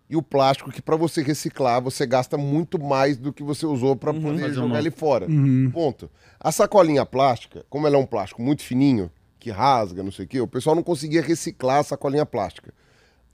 e 0.09 0.17
o 0.17 0.23
plástico 0.23 0.71
que, 0.71 0.83
para 0.83 0.95
você 0.95 1.23
reciclar, 1.23 1.81
você 1.83 2.05
gasta 2.07 2.37
muito 2.37 2.79
mais 2.79 3.17
do 3.17 3.33
que 3.33 3.43
você 3.43 3.65
usou 3.65 3.97
para 3.97 4.13
poder 4.13 4.41
Fazer 4.43 4.55
jogar 4.55 4.67
uma- 4.67 4.79
ele 4.79 4.91
fora. 4.91 5.27
Uhum. 5.27 5.71
Ponto. 5.73 6.11
A 6.39 6.53
sacolinha 6.53 7.07
plástica, 7.07 7.65
como 7.71 7.87
ela 7.87 7.97
é 7.97 7.99
um 7.99 8.05
plástico 8.07 8.43
muito 8.43 8.63
fininho, 8.63 9.11
que 9.39 9.51
rasga, 9.51 10.03
não 10.03 10.13
sei 10.13 10.27
o 10.27 10.29
quê, 10.29 10.41
o 10.41 10.47
pessoal 10.47 10.77
não 10.77 10.83
conseguia 10.83 11.23
reciclar 11.23 11.79
a 11.79 11.83
sacolinha 11.83 12.27
plástica. 12.27 12.75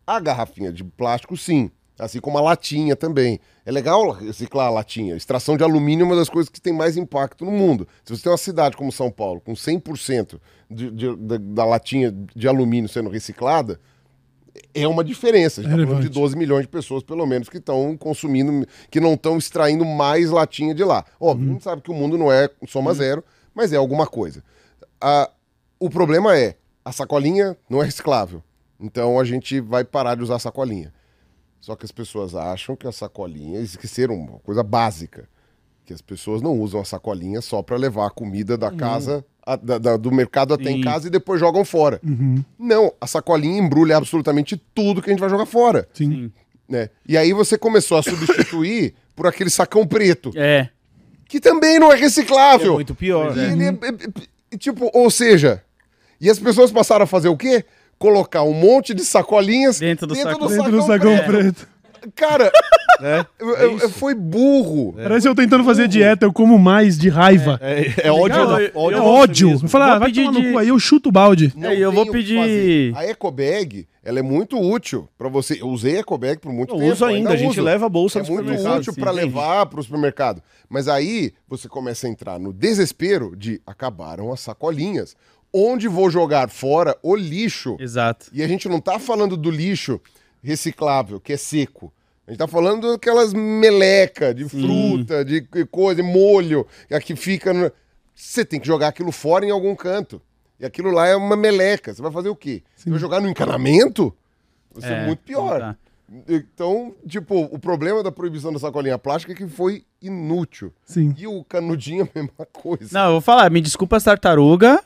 A 0.06 0.20
garrafinha 0.20 0.72
de 0.72 0.84
plástico, 0.84 1.36
sim. 1.36 1.70
Assim 1.98 2.20
como 2.20 2.38
a 2.38 2.40
latinha 2.40 2.94
também. 2.94 3.40
É 3.66 3.72
legal 3.72 4.10
reciclar 4.10 4.68
a 4.68 4.70
latinha. 4.70 5.16
Extração 5.16 5.56
de 5.56 5.64
alumínio 5.64 6.04
é 6.04 6.06
uma 6.06 6.16
das 6.16 6.28
coisas 6.28 6.48
que 6.48 6.60
tem 6.60 6.72
mais 6.72 6.96
impacto 6.96 7.44
no 7.44 7.50
mundo. 7.50 7.88
Se 8.04 8.16
você 8.16 8.22
tem 8.22 8.32
uma 8.32 8.38
cidade 8.38 8.76
como 8.76 8.92
São 8.92 9.10
Paulo, 9.10 9.40
com 9.40 9.52
100% 9.52 10.38
de, 10.70 10.90
de, 10.90 11.16
da, 11.16 11.36
da 11.38 11.64
latinha 11.64 12.14
de 12.34 12.46
alumínio 12.46 12.88
sendo 12.88 13.10
reciclada, 13.10 13.80
é 14.74 14.86
uma 14.86 15.02
diferença. 15.02 15.60
A 15.60 15.64
gente 15.64 15.70
tá 15.70 15.76
falando 15.76 15.88
de 15.88 15.94
Relevante. 15.94 16.20
12 16.20 16.36
milhões 16.36 16.62
de 16.62 16.68
pessoas, 16.68 17.02
pelo 17.02 17.26
menos, 17.26 17.48
que 17.48 17.58
estão 17.58 17.96
consumindo, 17.96 18.66
que 18.90 19.00
não 19.00 19.14
estão 19.14 19.36
extraindo 19.36 19.84
mais 19.84 20.30
latinha 20.30 20.74
de 20.74 20.84
lá. 20.84 21.04
Óbvio, 21.20 21.50
a 21.50 21.52
gente 21.52 21.64
sabe 21.64 21.82
que 21.82 21.90
o 21.90 21.94
mundo 21.94 22.16
não 22.16 22.30
é 22.30 22.48
soma 22.66 22.94
zero, 22.94 23.24
mas 23.54 23.72
é 23.72 23.76
alguma 23.76 24.06
coisa. 24.06 24.42
Ah, 25.00 25.30
o 25.78 25.90
problema 25.90 26.36
é, 26.36 26.56
a 26.84 26.92
sacolinha 26.92 27.56
não 27.68 27.82
é 27.82 27.84
reciclável. 27.84 28.42
Então 28.80 29.18
a 29.18 29.24
gente 29.24 29.60
vai 29.60 29.84
parar 29.84 30.14
de 30.14 30.22
usar 30.22 30.36
a 30.36 30.40
sacolinha. 30.40 30.92
Só 31.60 31.74
que 31.76 31.84
as 31.84 31.92
pessoas 31.92 32.34
acham 32.34 32.76
que 32.76 32.86
a 32.86 32.92
sacolinha, 32.92 33.60
esqueceram 33.60 34.14
uma 34.14 34.38
coisa 34.40 34.62
básica, 34.62 35.28
que 35.84 35.92
as 35.92 36.00
pessoas 36.00 36.40
não 36.42 36.58
usam 36.58 36.80
a 36.80 36.84
sacolinha 36.84 37.40
só 37.40 37.62
para 37.62 37.76
levar 37.76 38.06
a 38.06 38.10
comida 38.10 38.56
da 38.56 38.70
casa, 38.70 39.24
a- 39.44 39.56
da- 39.56 39.78
da- 39.78 39.96
do 39.96 40.12
mercado 40.12 40.54
até 40.54 40.70
em 40.70 40.80
casa 40.82 41.08
e 41.08 41.10
depois 41.10 41.40
jogam 41.40 41.64
fora. 41.64 42.00
Uhum. 42.04 42.44
Não, 42.58 42.92
a 43.00 43.06
sacolinha 43.06 43.58
embrulha 43.58 43.96
absolutamente 43.96 44.56
tudo 44.74 45.00
que 45.02 45.08
a 45.10 45.12
gente 45.12 45.20
vai 45.20 45.30
jogar 45.30 45.46
fora. 45.46 45.88
Sim. 45.94 46.30
Né? 46.68 46.90
E 47.06 47.16
aí 47.16 47.32
você 47.32 47.56
começou 47.56 47.96
a 47.98 48.02
substituir 48.02 48.94
por 49.16 49.26
aquele 49.26 49.48
sacão 49.50 49.86
preto, 49.86 50.30
É. 50.36 50.68
que 51.26 51.40
também 51.40 51.78
não 51.78 51.90
é 51.90 51.94
É 51.96 51.98
reciclável. 51.98 52.74
muito 52.74 52.94
pior. 52.94 53.36
E 53.36 53.40
ele 53.40 53.64
é- 53.64 53.68
é- 53.68 54.52
é- 54.52 54.56
tipo, 54.58 54.90
ou 54.92 55.10
seja, 55.10 55.64
e 56.20 56.28
as 56.28 56.38
pessoas 56.38 56.70
passaram 56.70 57.04
a 57.04 57.06
fazer 57.06 57.28
o 57.28 57.36
quê? 57.36 57.64
Colocar 57.98 58.42
um 58.44 58.52
monte 58.54 58.94
de 58.94 59.04
sacolinhas 59.04 59.80
Dentro 59.80 60.06
do 60.06 60.14
saco- 60.14 60.48
Dentro 60.48 60.70
do 60.70 60.82
sacão 60.82 61.18
preto. 61.26 61.66
Cara, 62.14 62.50
É, 63.00 63.24
eu- 63.38 63.56
é 63.56 63.64
eu- 63.64 63.90
foi 63.90 64.12
burro. 64.12 64.92
Parece 64.94 65.28
eu 65.28 65.34
tentando 65.34 65.62
fazer 65.62 65.86
dieta, 65.86 66.26
eu 66.26 66.32
como 66.32 66.58
mais 66.58 66.98
de 66.98 67.08
raiva. 67.08 67.58
É, 67.62 68.08
é 68.08 68.10
ódio, 68.12 68.22
Legal, 68.38 68.46
da- 68.48 68.62
eu- 68.62 68.70
ódio 68.74 68.96
É 68.96 69.00
a 69.00 69.04
ódio. 69.04 69.50
Eu 69.62 69.68
falo, 69.68 69.84
ah, 69.84 69.90
Vou 69.90 69.98
vai 70.00 70.08
pedir 70.08 70.24
tomar 70.24 70.32
no 70.38 70.40
de- 70.44 70.52
cu 70.52 70.58
aí, 70.58 70.68
eu 70.68 70.78
chuto 70.80 71.08
o 71.08 71.12
balde. 71.12 71.52
Não 71.56 71.70
É, 71.70 71.76
eu 71.76 71.92
vou 71.92 72.04
o 72.04 72.10
pedir-. 72.10 72.92
A 72.96 73.04
ecobag, 73.06 73.86
ela 74.04 74.18
é 74.18 74.22
muito 74.22 74.58
útil 74.60 75.08
pra 75.16 75.28
você. 75.28 75.60
Eu 75.60 75.68
usei 75.68 75.96
a 75.96 76.00
ecobag 76.00 76.38
por 76.40 76.52
muito 76.52 76.74
Eu 76.74 76.78
tempo. 76.78 76.92
uso 76.92 77.04
ainda, 77.04 77.30
a 77.30 77.36
gente 77.36 77.50
uso. 77.50 77.62
leva 77.62 77.86
a 77.86 77.88
bolsa 77.88 78.18
É 78.18 78.22
no 78.22 78.28
muito 78.28 78.50
útil 78.52 78.92
sim, 78.92 79.00
pra 79.00 79.10
sim. 79.12 79.16
levar 79.16 79.66
pro 79.66 79.82
supermercado. 79.82 80.42
Mas 80.68 80.88
aí 80.88 81.32
você 81.48 81.68
começa 81.68 82.06
a 82.08 82.10
entrar 82.10 82.38
no 82.40 82.52
desespero 82.52 83.34
de 83.36 83.60
acabaram 83.66 84.32
as 84.32 84.40
sacolinhas. 84.40 85.14
Onde 85.52 85.88
vou 85.88 86.10
jogar 86.10 86.48
fora 86.50 86.96
o 87.02 87.16
lixo? 87.16 87.76
Exato. 87.80 88.26
E 88.32 88.42
a 88.42 88.48
gente 88.48 88.68
não 88.68 88.80
tá 88.80 88.98
falando 88.98 89.36
do 89.36 89.50
lixo 89.50 90.00
reciclável, 90.42 91.18
que 91.20 91.32
é 91.32 91.36
seco. 91.36 91.92
A 92.26 92.30
gente 92.30 92.38
tá 92.38 92.46
falando 92.46 92.92
daquelas 92.92 93.32
meleca 93.32 94.34
de 94.34 94.46
fruta, 94.48 95.24
de 95.24 95.40
coisa, 95.70 96.02
de 96.02 96.06
molho, 96.08 96.66
que 97.04 97.16
fica. 97.16 97.52
no- 97.54 97.72
Você 98.14 98.44
tem 98.44 98.60
que 98.60 98.66
jogar 98.66 98.88
aquilo 98.88 99.10
fora 99.12 99.46
em 99.46 99.50
algum 99.50 99.74
canto. 99.74 100.20
E 100.60 100.66
aquilo 100.66 100.90
lá 100.90 101.06
é 101.06 101.14
uma 101.16 101.36
meleca. 101.36 101.94
Você 101.94 102.02
vai 102.02 102.10
fazer 102.12 102.28
o 102.28 102.36
quê? 102.36 102.62
Você 102.76 102.90
vai 102.90 102.98
jogar 102.98 103.20
no 103.20 103.28
encanamento? 103.28 104.14
Vai 104.74 104.82
ser 104.82 104.94
É, 104.94 105.06
muito 105.06 105.20
pior. 105.20 105.58
tá. 105.60 105.76
Então, 106.28 106.94
tipo, 107.06 107.42
o 107.44 107.58
problema 107.58 108.02
da 108.02 108.10
proibição 108.10 108.52
da 108.52 108.58
sacolinha 108.58 108.98
plástica 108.98 109.32
é 109.32 109.36
que 109.36 109.46
foi 109.46 109.84
inútil. 110.02 110.72
Sim. 110.84 111.14
E 111.16 111.26
o 111.26 111.44
canudinho 111.44 112.08
é 112.14 112.18
a 112.18 112.22
mesma 112.22 112.46
coisa. 112.52 112.88
Não, 112.92 113.06
eu 113.06 113.12
vou 113.12 113.20
falar, 113.20 113.48
me 113.50 113.60
desculpa 113.60 113.96
as 113.96 114.04
tartaruga. 114.04 114.82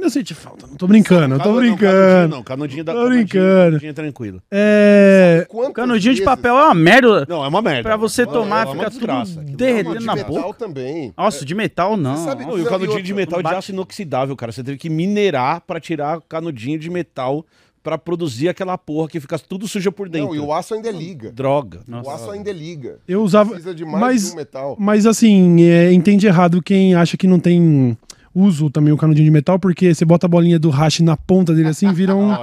Eu 0.00 0.10
senti 0.10 0.34
falta, 0.34 0.66
não 0.66 0.74
tô 0.74 0.88
brincando, 0.88 1.36
eu 1.36 1.38
tô 1.40 1.50
não, 1.52 1.56
brincando. 1.58 1.80
Canudinho 1.92 2.28
não, 2.28 2.42
canudinho 2.42 2.84
da 2.84 2.92
Tô 2.92 2.98
canudinho- 2.98 3.20
brincando. 3.24 3.70
canudinho 3.70 3.90
é 3.90 3.92
tranquilo. 3.92 4.42
É. 4.50 5.46
Quantas 5.48 5.74
Canudinho 5.74 6.00
de 6.14 6.20
vezes- 6.20 6.24
papel 6.24 6.58
é 6.58 6.64
uma 6.64 6.74
merda. 6.74 7.24
Não, 7.28 7.44
é 7.44 7.48
uma 7.48 7.62
merda. 7.62 7.82
Pra 7.84 7.96
você 7.96 8.24
Não, 8.24 8.32
tomar, 8.32 8.62
é 8.66 8.70
uma 8.70 8.74
fica 8.74 8.90
desgraça. 8.90 9.34
tudo 9.40 9.56
derretendo 9.56 9.98
de 10.00 10.04
na 10.06 10.14
metal 10.16 10.32
boca. 10.34 10.58
também. 10.58 11.14
Nossa, 11.16 11.44
de 11.44 11.54
metal 11.54 11.96
não. 11.96 12.16
Você 12.16 12.24
sabe- 12.24 12.44
Não, 12.44 12.50
e 12.50 12.54
o 12.54 12.56
Não, 12.58 12.62
e 12.62 12.68
canudinho 12.68 12.90
outra, 12.90 13.02
de 13.04 13.14
metal 13.14 13.38
de 13.38 13.42
bate- 13.44 13.56
aço 13.56 13.70
inoxidável, 13.72 14.34
cara. 14.34 14.50
Você 14.50 14.64
teve 14.64 14.76
que 14.76 14.90
minerar 14.90 15.60
pra 15.60 15.78
tirar 15.78 16.20
canudinho 16.28 16.78
de 16.80 16.90
metal 16.90 17.46
pra 17.80 17.96
produzir 17.96 18.48
aquela 18.48 18.76
porra 18.76 19.08
que 19.08 19.20
fica 19.20 19.38
tudo 19.38 19.68
suja 19.68 19.92
por 19.92 20.08
dentro. 20.08 20.28
Não, 20.28 20.34
e 20.34 20.40
o 20.40 20.52
aço 20.52 20.74
ainda 20.74 20.88
é 20.88 20.92
liga. 20.92 21.30
Droga. 21.30 21.80
Nossa. 21.86 22.10
O 22.10 22.12
aço 22.12 22.30
ainda 22.32 22.50
é 22.50 22.52
liga. 22.52 22.98
Eu 23.06 23.22
usava. 23.22 23.50
Precisa 23.50 23.74
de 23.74 23.84
mais 23.84 24.00
Mas, 24.00 24.26
de 24.26 24.32
um 24.32 24.36
metal. 24.36 24.76
mas 24.80 25.06
assim, 25.06 25.62
é, 25.62 25.92
entende 25.92 26.26
errado 26.26 26.60
quem 26.62 26.94
acha 26.94 27.16
que 27.16 27.26
não 27.28 27.38
tem 27.38 27.96
uso 28.34 28.70
também 28.70 28.92
o 28.92 28.96
canudinho 28.96 29.24
de 29.24 29.30
metal, 29.30 29.58
porque 29.58 29.94
você 29.94 30.04
bota 30.04 30.26
a 30.26 30.28
bolinha 30.28 30.58
do 30.58 30.70
hash 30.70 31.00
na 31.00 31.16
ponta 31.16 31.54
dele 31.54 31.68
assim, 31.68 31.92
vira 31.92 32.14
um, 32.16 32.34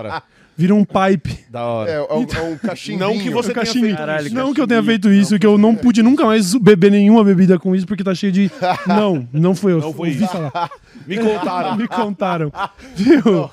vira 0.55 0.75
um 0.75 0.83
pipe. 0.83 1.45
Da 1.49 1.63
hora. 1.65 1.89
É, 1.89 1.95
é 1.95 2.13
um, 2.13 2.21
é 2.21 2.41
um 2.41 2.57
cachimbinho. 2.57 2.99
Não 2.99 3.17
que 3.17 3.29
você 3.29 3.53
tenha 3.53 3.65
feito 3.65 3.97
Caralho, 3.97 4.27
isso. 4.27 4.35
não 4.35 4.53
que 4.53 4.61
eu 4.61 4.67
tenha 4.67 4.83
feito 4.83 5.09
isso, 5.09 5.39
que 5.39 5.45
eu 5.45 5.57
não 5.57 5.75
pude 5.75 6.03
nunca 6.03 6.25
mais 6.25 6.53
beber 6.55 6.91
nenhuma 6.91 7.23
bebida 7.23 7.57
com 7.57 7.75
isso, 7.75 7.87
porque 7.87 8.03
tá 8.03 8.13
cheio 8.13 8.31
de. 8.31 8.51
Não, 8.87 9.27
não 9.31 9.55
foi 9.55 9.73
eu. 9.73 9.79
Não 9.79 9.93
foi 9.93 10.09
ouvi 10.09 10.23
isso. 10.23 10.31
falar. 10.31 10.71
Me 11.07 11.17
contaram. 11.17 11.75
Me 11.77 11.87
contaram. 11.87 12.51
Viu? 12.95 13.49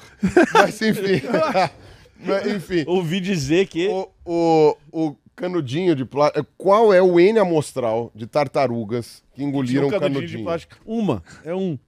Mas 0.52 0.80
enfim. 0.82 1.22
Mas, 2.24 2.46
enfim. 2.46 2.84
Ouvi 2.86 3.20
dizer 3.20 3.66
que. 3.66 3.88
O, 3.88 4.08
o, 4.24 4.76
o 4.92 5.16
canudinho 5.36 5.94
de 5.94 6.04
plástico. 6.04 6.46
Qual 6.56 6.92
é 6.92 7.00
o 7.00 7.20
N 7.20 7.38
amostral 7.38 8.10
de 8.14 8.26
tartarugas 8.26 9.22
que 9.34 9.44
engoliram 9.44 9.84
um 9.84 9.88
o 9.88 9.90
canudinho 9.90 10.14
canudinho? 10.14 10.38
de 10.38 10.44
plástico. 10.44 10.76
Uma. 10.84 11.22
É 11.44 11.54
um. 11.54 11.78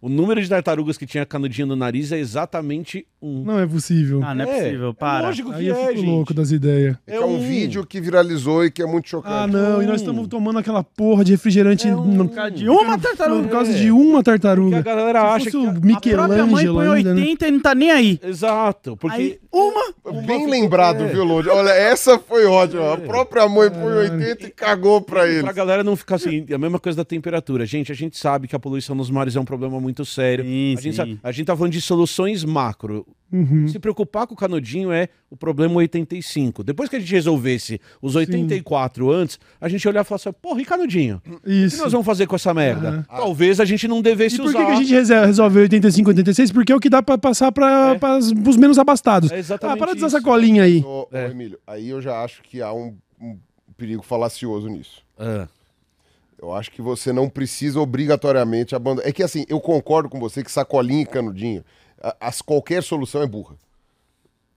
O 0.00 0.08
número 0.08 0.40
de 0.40 0.48
tartarugas 0.48 0.96
que 0.96 1.04
tinha 1.06 1.26
canudinho 1.26 1.66
no 1.66 1.74
nariz 1.74 2.12
é 2.12 2.18
exatamente 2.18 3.04
um. 3.20 3.42
Não 3.42 3.58
é 3.58 3.66
possível. 3.66 4.20
Ah, 4.22 4.32
não 4.32 4.44
é, 4.44 4.48
É, 4.48 4.62
possível, 4.62 4.90
é 4.90 4.92
para. 4.92 5.26
lógico 5.26 5.50
que 5.50 5.56
Aí 5.56 5.66
eu 5.66 5.74
é, 5.74 5.86
fico 5.88 5.96
gente. 5.98 6.06
louco 6.06 6.32
das 6.34 6.52
ideias. 6.52 6.96
É, 7.04 7.16
é 7.16 7.20
um 7.24 7.40
vídeo 7.40 7.84
que 7.84 8.00
viralizou 8.00 8.64
e 8.64 8.70
que 8.70 8.80
é 8.80 8.86
muito 8.86 9.08
chocante. 9.08 9.34
Ah, 9.34 9.46
não, 9.48 9.82
e 9.82 9.86
nós 9.86 10.00
estamos 10.00 10.28
tomando 10.28 10.60
aquela 10.60 10.84
porra 10.84 11.24
de 11.24 11.32
refrigerante 11.32 11.88
É 11.88 11.96
um- 11.96 12.04
no- 12.14 12.28
Por 12.28 12.34
causa 12.36 12.50
de 12.52 12.68
uma 12.68 12.96
tartaruga. 12.96 13.42
por 13.42 13.50
causa 13.50 13.72
de 13.74 13.90
uma 13.90 14.02
Porque 14.04 14.18
a 14.18 14.22
tartaruga. 14.22 14.82
galera 14.82 15.18
Se 15.20 15.26
acha 15.26 15.38
fosse 15.38 15.50
que. 15.50 15.56
o 15.56 15.66
a- 15.66 15.72
A 15.72 15.72
própria 15.72 16.46
mãe 16.46 16.54
Michelangelo 16.64 16.74
põe 16.78 16.96
ainda, 16.98 17.14
né? 17.14 17.20
80 17.22 17.48
e 17.48 17.50
não 17.50 17.60
tá 17.60 17.74
nem 17.74 17.90
aí. 17.90 18.20
Exato. 18.22 18.96
Porque. 18.96 19.16
Aí, 19.16 19.38
uma. 19.52 19.88
Bem 20.24 20.38
ficou- 20.38 20.48
lembrado, 20.50 21.02
é. 21.04 21.06
viu, 21.08 21.24
Lodi? 21.24 21.48
Olha, 21.48 21.70
essa 21.70 22.18
foi 22.20 22.46
ótima. 22.46 22.94
A 22.94 22.96
própria 22.98 23.48
mãe 23.48 23.68
põe 23.68 23.92
80 23.94 24.46
e 24.46 24.50
cagou 24.50 25.00
pra 25.00 25.22
Pra 25.22 25.28
eles. 25.28 25.52
galera 25.52 25.82
não 25.82 25.96
ficar 25.96 26.14
assim, 26.14 26.46
é 26.48 26.54
a 26.54 26.58
mesma 26.58 26.78
coisa 26.78 26.96
da 26.96 27.04
temperatura. 27.04 27.66
Gente, 27.66 27.90
a 27.90 27.94
gente 27.96 28.16
sabe 28.16 28.46
que 28.46 28.54
a 28.54 28.58
poluição 28.60 28.94
nos 28.94 29.10
mares 29.10 29.34
é 29.34 29.40
um 29.40 29.44
problema 29.44 29.80
muito 29.80 29.87
sério. 30.04 30.44
Sim, 30.44 30.74
a, 30.76 30.80
gente 30.80 30.92
sim. 30.92 30.96
sabe- 30.96 31.20
a 31.22 31.32
gente 31.32 31.46
tá 31.46 31.56
falando 31.56 31.72
de 31.72 31.80
soluções 31.80 32.44
macro. 32.44 33.06
Uhum. 33.30 33.68
Se 33.68 33.78
preocupar 33.78 34.26
com 34.26 34.32
o 34.32 34.36
canudinho 34.36 34.90
é 34.90 35.08
o 35.28 35.36
problema 35.36 35.74
85. 35.76 36.64
Depois 36.64 36.88
que 36.88 36.96
a 36.96 36.98
gente 37.00 37.12
resolvesse 37.12 37.78
os 38.00 38.16
84 38.16 39.10
antes, 39.12 39.38
a 39.60 39.68
gente 39.68 39.86
olhar 39.86 40.00
e 40.00 40.04
falar 40.04 40.16
assim, 40.16 40.32
porra, 40.40 40.62
e 40.62 40.64
canudinho? 40.64 41.20
O 41.26 41.40
que 41.40 41.50
Isso. 41.52 41.76
nós 41.82 41.92
vamos 41.92 42.06
fazer 42.06 42.26
com 42.26 42.36
essa 42.36 42.54
merda? 42.54 43.04
Talvez 43.08 43.60
a 43.60 43.66
gente 43.66 43.86
não 43.86 43.98
E 43.98 44.02
devesse 44.02 44.36
por 44.38 44.44
que, 44.44 44.48
usar. 44.56 44.64
que 44.64 44.72
a 44.72 44.74
gente 44.76 44.92
rese- 44.94 45.26
resolve 45.26 45.58
85, 45.60 46.08
86? 46.08 46.50
Porque 46.52 46.72
é 46.72 46.76
o 46.76 46.80
que 46.80 46.88
dá 46.88 47.02
pra 47.02 47.18
passar 47.18 47.52
pra, 47.52 47.94
É. 47.94 47.98
pros 47.98 48.56
menos 48.56 48.78
abastados. 48.78 49.30
É 49.30 49.38
exatamente 49.38 49.74
ah, 49.76 49.78
para 49.78 49.92
de 49.92 49.98
usar 49.98 50.06
isso. 50.06 50.16
essa 50.16 50.24
colinha 50.24 50.62
aí. 50.62 50.82
Ô, 50.82 51.02
ô, 51.02 51.08
É. 51.12 51.30
Emílio, 51.30 51.58
aí 51.66 51.90
eu 51.90 52.00
já 52.00 52.24
acho 52.24 52.42
que 52.42 52.62
há 52.62 52.72
um, 52.72 52.96
um 53.20 53.36
perigo 53.76 54.02
falacioso 54.02 54.68
nisso. 54.68 55.02
Ah, 55.18 55.46
Eu 56.40 56.54
acho 56.54 56.70
que 56.70 56.80
você 56.80 57.12
não 57.12 57.28
precisa 57.28 57.80
obrigatoriamente 57.80 58.74
abandonar. 58.74 59.08
É 59.08 59.12
que 59.12 59.22
assim, 59.22 59.44
eu 59.48 59.60
concordo 59.60 60.08
com 60.08 60.20
você 60.20 60.42
que 60.42 60.52
sacolinha 60.52 61.02
e 61.02 61.06
canudinho, 61.06 61.64
as, 62.20 62.40
qualquer 62.40 62.82
solução 62.82 63.22
é 63.22 63.26
burra. 63.26 63.56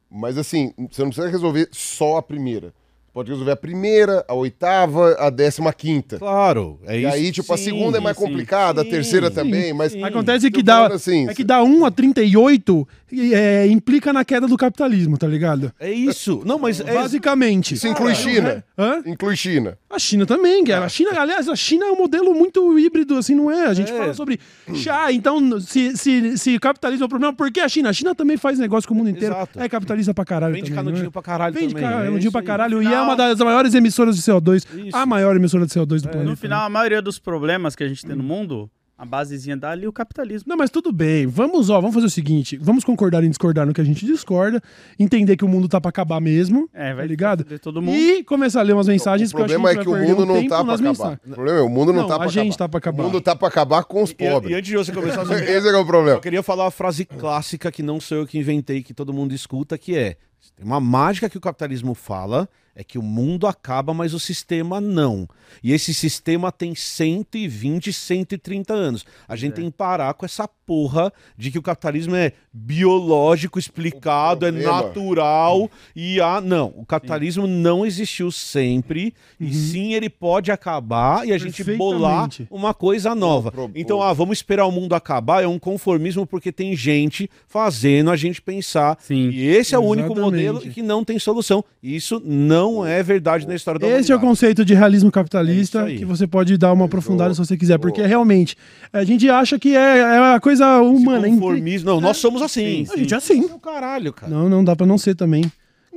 Mas 0.09 0.37
assim, 0.37 0.73
você 0.89 1.01
não 1.01 1.09
precisa 1.09 1.27
resolver 1.29 1.69
só 1.71 2.17
a 2.17 2.21
primeira. 2.21 2.73
Pode 3.14 3.30
resolver 3.30 3.51
a 3.51 3.56
primeira, 3.57 4.23
a 4.25 4.33
oitava, 4.33 5.15
a 5.19 5.30
décima 5.30 5.73
quinta. 5.73 6.17
claro, 6.17 6.80
é 6.85 6.98
E 6.98 7.03
isso. 7.06 7.14
aí, 7.14 7.31
tipo, 7.31 7.53
a 7.53 7.57
Sim, 7.57 7.64
segunda 7.65 7.98
é 7.98 8.01
mais 8.01 8.15
sim, 8.17 8.23
complicada, 8.23 8.81
sim, 8.81 8.88
a 8.88 8.91
terceira 8.91 9.27
sim, 9.27 9.35
também, 9.35 9.73
mas. 9.73 9.91
sim. 9.91 10.01
Acontece 10.03 10.49
que 10.49 10.64
dá, 10.64 10.88
assim, 10.88 11.27
é 11.27 11.33
que 11.33 11.43
dá 11.43 11.61
1 11.61 11.85
a 11.85 11.91
38 11.91 12.88
e, 13.11 13.33
é, 13.33 13.67
implica 13.67 14.14
na 14.14 14.23
queda 14.23 14.48
do 14.48 14.56
capitalismo, 14.56 15.17
tá 15.17 15.27
ligado? 15.27 15.73
É 15.77 15.91
isso. 15.91 16.41
Não, 16.45 16.57
mas 16.57 16.80
é 16.80 16.93
Basicamente. 16.93 17.73
Isso 17.73 17.85
inclui 17.88 18.15
China. 18.15 18.64
Hã? 18.77 19.01
Inclui 19.06 19.35
China. 19.35 19.77
A 19.90 19.99
China 19.99 20.25
também, 20.25 20.64
que 20.64 20.72
é- 20.72 20.75
a 20.75 20.88
China, 20.88 21.11
aliás, 21.19 21.49
a 21.49 21.56
China 21.56 21.85
é 21.88 21.91
um 21.91 21.98
modelo 21.98 22.33
muito 22.33 22.80
híbrido, 22.80 23.17
assim, 23.17 23.35
não 23.35 23.51
é? 23.51 23.65
A 23.65 23.73
gente 23.73 23.91
É. 23.91 23.98
fala 23.98 24.14
sobre 24.14 24.40
chá, 24.75 25.11
então, 25.11 25.59
se, 25.59 25.98
se, 25.98 26.38
se 26.38 26.57
capitalismo 26.59 27.03
é 27.03 27.07
o 27.07 27.09
problema, 27.09 27.33
por 27.33 27.51
que 27.51 27.59
a 27.59 27.67
China? 27.67 27.90
A 27.90 27.93
China 27.93 28.15
também 28.15 28.38
faz 28.38 28.57
negócio 28.57 28.88
com 28.88 28.93
o 28.93 28.98
mundo 28.98 29.09
inteiro. 29.09 29.35
Exato. 29.35 29.59
É 29.59 29.67
capitalista 29.67 30.14
pra 30.14 30.23
caralho 30.23 30.53
Vende 30.53 30.69
também, 30.69 30.83
canudinho 30.85 31.07
é? 31.07 31.11
pra 31.11 31.22
caralho 31.22 31.53
Vende 31.53 31.73
também. 31.73 31.90
é 31.90 31.91
canudinho 31.91 32.17
isso 32.19 32.31
pra 32.31 32.41
caralho. 32.41 32.81
E 32.81 32.88
é 32.88 33.00
Final- 33.01 33.09
uma 33.09 33.15
das 33.15 33.39
maiores 33.39 33.73
emissoras 33.73 34.15
de 34.15 34.21
CO2. 34.21 34.65
Isso. 34.88 34.95
A 34.97 35.05
maior 35.05 35.35
emissora 35.35 35.65
de 35.65 35.71
CO2 35.73 36.01
do 36.01 36.09
planeta. 36.09 36.30
No 36.30 36.38
final, 36.38 36.65
a 36.65 36.69
maioria 36.69 37.01
dos 37.01 37.19
problemas 37.19 37.75
que 37.75 37.83
a 37.83 37.88
gente 37.88 38.05
tem 38.05 38.15
no 38.15 38.23
mundo, 38.23 38.69
a 38.97 39.03
basezinha 39.05 39.57
dá 39.57 39.71
ali 39.71 39.88
o 39.88 39.91
capitalismo. 39.91 40.47
Não, 40.47 40.55
mas 40.55 40.69
tudo 40.69 40.91
bem. 40.91 41.25
Vamos, 41.25 41.71
ó, 41.71 41.81
vamos 41.81 41.95
fazer 41.95 42.05
o 42.05 42.09
seguinte: 42.09 42.55
vamos 42.61 42.83
concordar 42.83 43.23
em 43.23 43.30
discordar 43.30 43.65
no 43.65 43.73
que 43.73 43.81
a 43.81 43.83
gente 43.83 44.05
discorda, 44.05 44.61
entender 44.99 45.35
que 45.35 45.43
o 45.43 45.47
mundo 45.47 45.67
tá 45.67 45.81
pra 45.81 45.89
acabar 45.89 46.19
mesmo. 46.21 46.69
É, 46.71 46.93
vai 46.93 47.05
tá 47.05 47.07
ligado? 47.09 47.43
todo 47.59 47.81
mundo. 47.81 47.95
E 47.95 48.23
começar 48.23 48.59
a 48.59 48.63
ler 48.63 48.73
umas 48.73 48.88
mensagens, 48.88 49.31
o 49.31 49.35
problema 49.35 49.71
é 49.71 49.75
que 49.77 49.89
o 49.89 49.95
mundo 49.97 50.23
não 50.25 50.47
tá 50.47 50.63
pra 50.63 50.75
acabar. 50.75 51.19
O 51.25 51.30
problema 51.31 51.57
é 51.59 51.61
o 51.63 51.69
mundo 51.69 51.91
não, 51.91 52.01
Não, 52.03 52.07
tá 52.07 52.15
a 52.15 52.19
pra 52.19 52.27
gente 52.27 52.53
acabar. 52.53 52.57
tá 52.57 52.69
pra 52.69 52.77
acabar. 52.77 53.01
O 53.01 53.05
mundo 53.07 53.21
tá 53.21 53.35
pra 53.35 53.47
acabar 53.47 53.83
com 53.85 54.03
os 54.03 54.11
E, 54.11 54.15
pobres. 54.15 54.51
e 54.51 54.55
antes 54.55 54.69
de 54.69 54.77
você 54.77 54.91
começar, 54.91 55.25
queria, 55.25 55.49
Esse 55.57 55.67
é 55.67 55.71
que 55.71 55.75
é 55.75 55.80
o 55.80 55.85
problema. 55.85 56.19
queria 56.19 56.43
falar 56.43 56.65
uma 56.65 56.71
frase 56.71 57.03
clássica 57.05 57.71
que 57.71 57.81
não 57.81 57.99
sou 57.99 58.19
eu 58.19 58.27
que 58.27 58.38
inventei, 58.38 58.83
que 58.83 58.93
todo 58.93 59.11
mundo 59.11 59.33
escuta, 59.33 59.80
que 59.80 59.97
é: 59.97 60.15
tem 60.55 60.65
uma 60.65 60.79
mágica 60.79 61.29
que 61.29 61.37
o 61.37 61.41
capitalismo 61.41 61.93
fala, 61.93 62.49
é 62.75 62.83
que 62.83 62.97
o 62.97 63.01
mundo 63.01 63.45
acaba, 63.45 63.93
mas 63.93 64.13
o 64.13 64.19
sistema 64.19 64.79
não. 64.79 65.27
E 65.61 65.71
esse 65.71 65.93
sistema 65.93 66.51
tem 66.51 66.73
120, 66.73 67.91
130 67.91 68.73
anos. 68.73 69.05
A 69.27 69.35
gente 69.35 69.55
tem 69.55 69.65
que 69.69 69.77
parar 69.77 70.13
com 70.13 70.25
essa 70.25 70.47
porra 70.72 71.11
de 71.38 71.51
que 71.51 71.59
o 71.59 71.61
capitalismo 71.61 72.16
é 72.16 72.32
biológico, 72.53 73.59
explicado, 73.59 74.45
é 74.45 74.51
natural 74.51 75.69
e 75.93 76.22
ah, 76.22 76.40
não, 76.40 76.74
o 76.77 76.85
capitalismo 76.85 77.45
não 77.45 77.85
existiu 77.85 78.32
sempre 78.32 79.14
e 79.38 79.53
sim 79.53 79.93
ele 79.93 80.09
pode 80.09 80.50
acabar 80.50 81.27
e 81.27 81.33
a 81.33 81.38
gente 81.38 81.61
bolar 81.75 82.30
uma 82.50 82.74
coisa 82.74 83.14
nova. 83.14 83.51
pro- 83.51 83.69
Então, 83.75 84.01
ah, 84.01 84.14
vamos 84.14 84.38
esperar 84.38 84.66
o 84.66 84.72
mundo 84.72 84.95
acabar 84.95 85.43
é 85.43 85.48
um 85.48 85.59
conformismo 85.59 86.25
porque 86.25 86.51
tem 86.53 86.74
gente 86.75 87.30
fazendo 87.48 88.09
a 88.09 88.16
gente 88.16 88.41
pensar 88.41 88.98
Sim. 89.01 89.30
e 89.30 89.45
esse 89.48 89.75
é 89.75 89.77
o 89.80 89.82
único 89.82 90.14
Exatamente. 90.14 90.45
modelo 90.48 90.61
que 90.61 90.82
não 90.82 91.03
tem 91.03 91.19
solução. 91.19 91.64
Isso 91.83 92.22
não 92.24 92.85
é 92.85 93.03
verdade 93.03 93.45
na 93.45 93.56
história 93.56 93.77
da 93.80 93.88
Esse 93.88 94.11
é 94.11 94.16
o 94.16 94.19
conceito 94.19 94.64
de 94.64 94.74
realismo 94.74 95.09
É 95.09 95.11
capitalista 95.11 95.83
aí. 95.83 95.98
que 95.98 96.06
você 96.06 96.25
pode 96.25 96.58
dar 96.58 96.72
uma 96.72 96.85
aprofundada 96.85 97.33
se 97.33 97.40
você 97.40 97.58
quiser, 97.58 97.77
porque 97.77 98.01
realmente 98.01 98.56
a 98.93 99.03
gente 99.03 99.30
acha 99.30 99.59
que 99.59 99.75
é, 99.75 99.98
é 99.98 100.33
a 100.35 100.40
coisa 100.40 100.60
Esse 100.61 100.81
humana. 101.03 101.25
é 101.25 101.30
incri- 101.30 101.40
conformismo. 101.41 101.90
Não, 101.90 102.01
nós 102.01 102.17
somos 102.17 102.41
assim. 102.41 102.85
A 102.91 102.98
gente 102.98 103.14
é 103.14 103.17
assim. 103.17 103.49
É 103.49 103.53
o 103.53 103.59
caralho, 103.59 104.14
cara. 104.14 104.31
Não, 104.31 104.48
não 104.49 104.64
dá 104.64 104.75
pra 104.75 104.85
não 104.85 104.98
ser 104.98 105.15
também. 105.15 105.43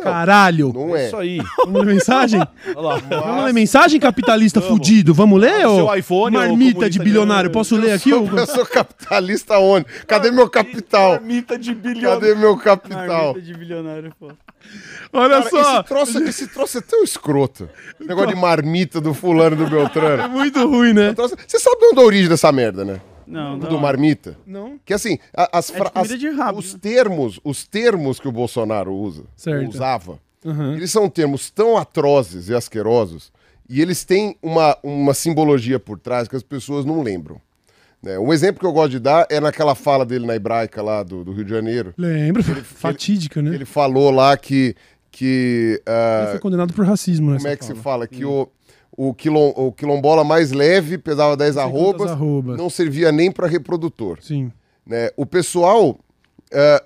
Caralho! 0.02 0.73
Não 0.75 0.94
é. 0.97 1.07
Isso 1.07 1.17
aí. 1.17 1.39
Vamos 1.65 1.81
ler 1.86 1.94
mensagem? 1.94 2.41
Olha 2.75 2.81
lá. 2.81 2.97
Vamos 2.97 3.44
ler 3.44 3.52
mensagem 3.55 4.01
capitalista 4.01 4.59
Vamos. 4.60 4.76
fudido? 4.78 5.15
Vamos 5.15 5.41
ler, 5.41 5.60
Seu 5.60 5.86
ô? 5.86 5.94
iPhone, 5.94 6.36
ô 6.36 6.41
Marmita 6.41 6.91
de 6.91 6.99
bilionário. 6.99 7.49
Posso 7.51 7.76
ler 7.76 7.93
aqui? 7.93 8.12
ô? 8.12 8.26
Eu 8.26 8.47
sou 8.47 8.67
capitalista 8.67 9.57
onde? 9.59 9.86
Cadê 10.07 10.33
meu 10.33 10.51
capital? 10.51 11.12
Marmita 11.12 11.57
de 11.57 11.73
bilhão. 11.75 12.12
Cadê 12.15 12.34
meu 12.34 12.57
capital? 12.57 13.07
Marmita 13.34 13.41
de 13.41 13.55
bilionário, 13.55 14.12
pô. 14.18 14.33
Olha 15.12 15.39
Cara, 15.43 15.51
só! 15.51 15.60
esse, 15.78 15.83
troço, 15.84 16.18
esse 16.25 16.47
troço 16.49 16.78
é 16.78 16.81
tão 16.81 17.05
escroto. 17.05 17.68
Negócio 18.01 18.34
de 18.34 18.36
marmita 18.41 19.01
do 19.01 19.15
fulano 19.15 19.55
do 19.55 19.65
É 19.65 19.70
Beltrano. 19.70 20.28
muito 20.28 20.67
ruim, 20.67 20.93
né? 20.93 21.12
Troço- 21.15 21.36
Você 21.47 21.59
sabe 21.60 21.78
de 21.78 21.86
onde 21.86 22.01
é 22.01 22.02
a 22.02 22.07
origem 22.07 22.28
dessa 22.28 22.51
merda, 22.51 22.84
né? 22.84 23.01
Não, 23.27 23.59
Do 23.59 23.70
não. 23.70 23.78
marmita. 23.81 24.36
Não? 24.47 24.78
Que 24.85 24.93
assim, 24.94 25.19
as, 25.35 25.70
É 25.70 25.73
de 25.73 25.78
fra- 25.78 25.91
comida 25.91 26.15
as- 26.15 26.20
de 26.20 26.28
rabo, 26.31 26.59
os 26.59 26.73
né? 26.75 26.78
termos, 26.83 27.41
os 27.44 27.67
termos 27.67 28.19
que 28.20 28.28
o 28.28 28.33
Bolsonaro 28.33 28.93
usa, 28.94 29.25
Certo. 29.36 29.69
usava, 29.69 30.19
Uhum. 30.44 30.75
eles 30.75 30.91
são 30.91 31.09
termos 31.09 31.51
tão 31.51 31.77
atrozes 31.77 32.49
e 32.49 32.55
asquerosos 32.55 33.33
e 33.69 33.81
eles 33.81 34.05
têm 34.05 34.36
uma, 34.43 34.77
uma 34.83 35.15
simbologia 35.15 35.81
por 35.81 35.99
trás 35.99 36.28
que 36.28 36.36
as 36.36 36.43
pessoas 36.43 36.85
não 36.85 37.03
lembram. 37.03 37.41
né? 38.03 38.19
Um 38.19 38.31
exemplo 38.35 38.61
que 38.61 38.67
eu 38.67 38.73
gosto 38.73 38.91
de 38.91 38.99
dar 38.99 39.27
é 39.31 39.41
naquela 39.41 39.75
fala 39.75 40.05
dele 40.05 40.27
na 40.27 40.35
hebraica 40.36 40.83
lá 40.83 41.03
do, 41.03 41.25
do 41.25 41.33
Rio 41.33 41.44
de 41.44 41.51
Janeiro. 41.51 41.94
Lembra? 41.97 42.43
Fatídica, 42.43 43.41
né? 43.41 43.55
Ele 43.55 43.65
falou 43.65 44.11
lá 44.11 44.36
que. 44.36 44.77
que 45.11 45.81
ah, 45.86 46.20
Ele 46.25 46.31
foi 46.33 46.41
condenado 46.41 46.75
por 46.75 46.85
racismo, 46.85 47.31
né? 47.31 47.36
como 47.39 47.49
é 47.49 47.57
que 47.57 47.65
se 47.65 47.75
fala? 47.75 48.07
Que 48.07 48.23
o, 48.25 48.47
o, 48.97 49.14
quilom, 49.14 49.52
o 49.56 49.73
quilombola 49.73 50.24
mais 50.24 50.52
leve 50.52 50.98
pesava 50.98 51.36
10 51.36 51.55
quantas 51.55 51.64
arrobas, 51.64 52.10
arrobas. 52.10 52.56
não 52.56 52.70
servia 52.70 53.10
nem 53.10 53.31
para 53.31 53.47
reprodutor. 53.47 54.18
Sim. 54.20 54.52
né? 54.86 55.10
O 55.16 55.26
pessoal 55.26 55.98
eh, 56.52 56.84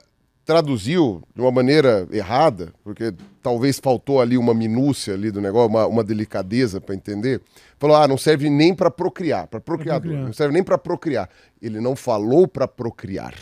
traduziu 0.48 1.22
de 1.34 1.42
uma 1.42 1.50
maneira 1.50 2.08
errada, 2.10 2.72
porque 2.82 3.12
talvez 3.42 3.78
faltou 3.78 4.18
ali 4.18 4.38
uma 4.38 4.54
minúcia 4.54 5.12
ali 5.12 5.30
do 5.30 5.42
negócio, 5.42 5.68
uma, 5.68 5.86
uma 5.86 6.02
delicadeza 6.02 6.80
para 6.80 6.94
entender. 6.94 7.42
Falou, 7.78 7.94
ah, 7.94 8.08
não 8.08 8.16
serve 8.16 8.48
nem 8.48 8.74
para 8.74 8.90
procriar, 8.90 9.46
para 9.46 9.60
procriador, 9.60 10.00
procriar. 10.00 10.24
não 10.24 10.32
serve 10.32 10.54
nem 10.54 10.62
para 10.62 10.78
procriar. 10.78 11.28
Ele 11.60 11.82
não 11.82 11.94
falou 11.94 12.48
para 12.48 12.66
procriar, 12.66 13.34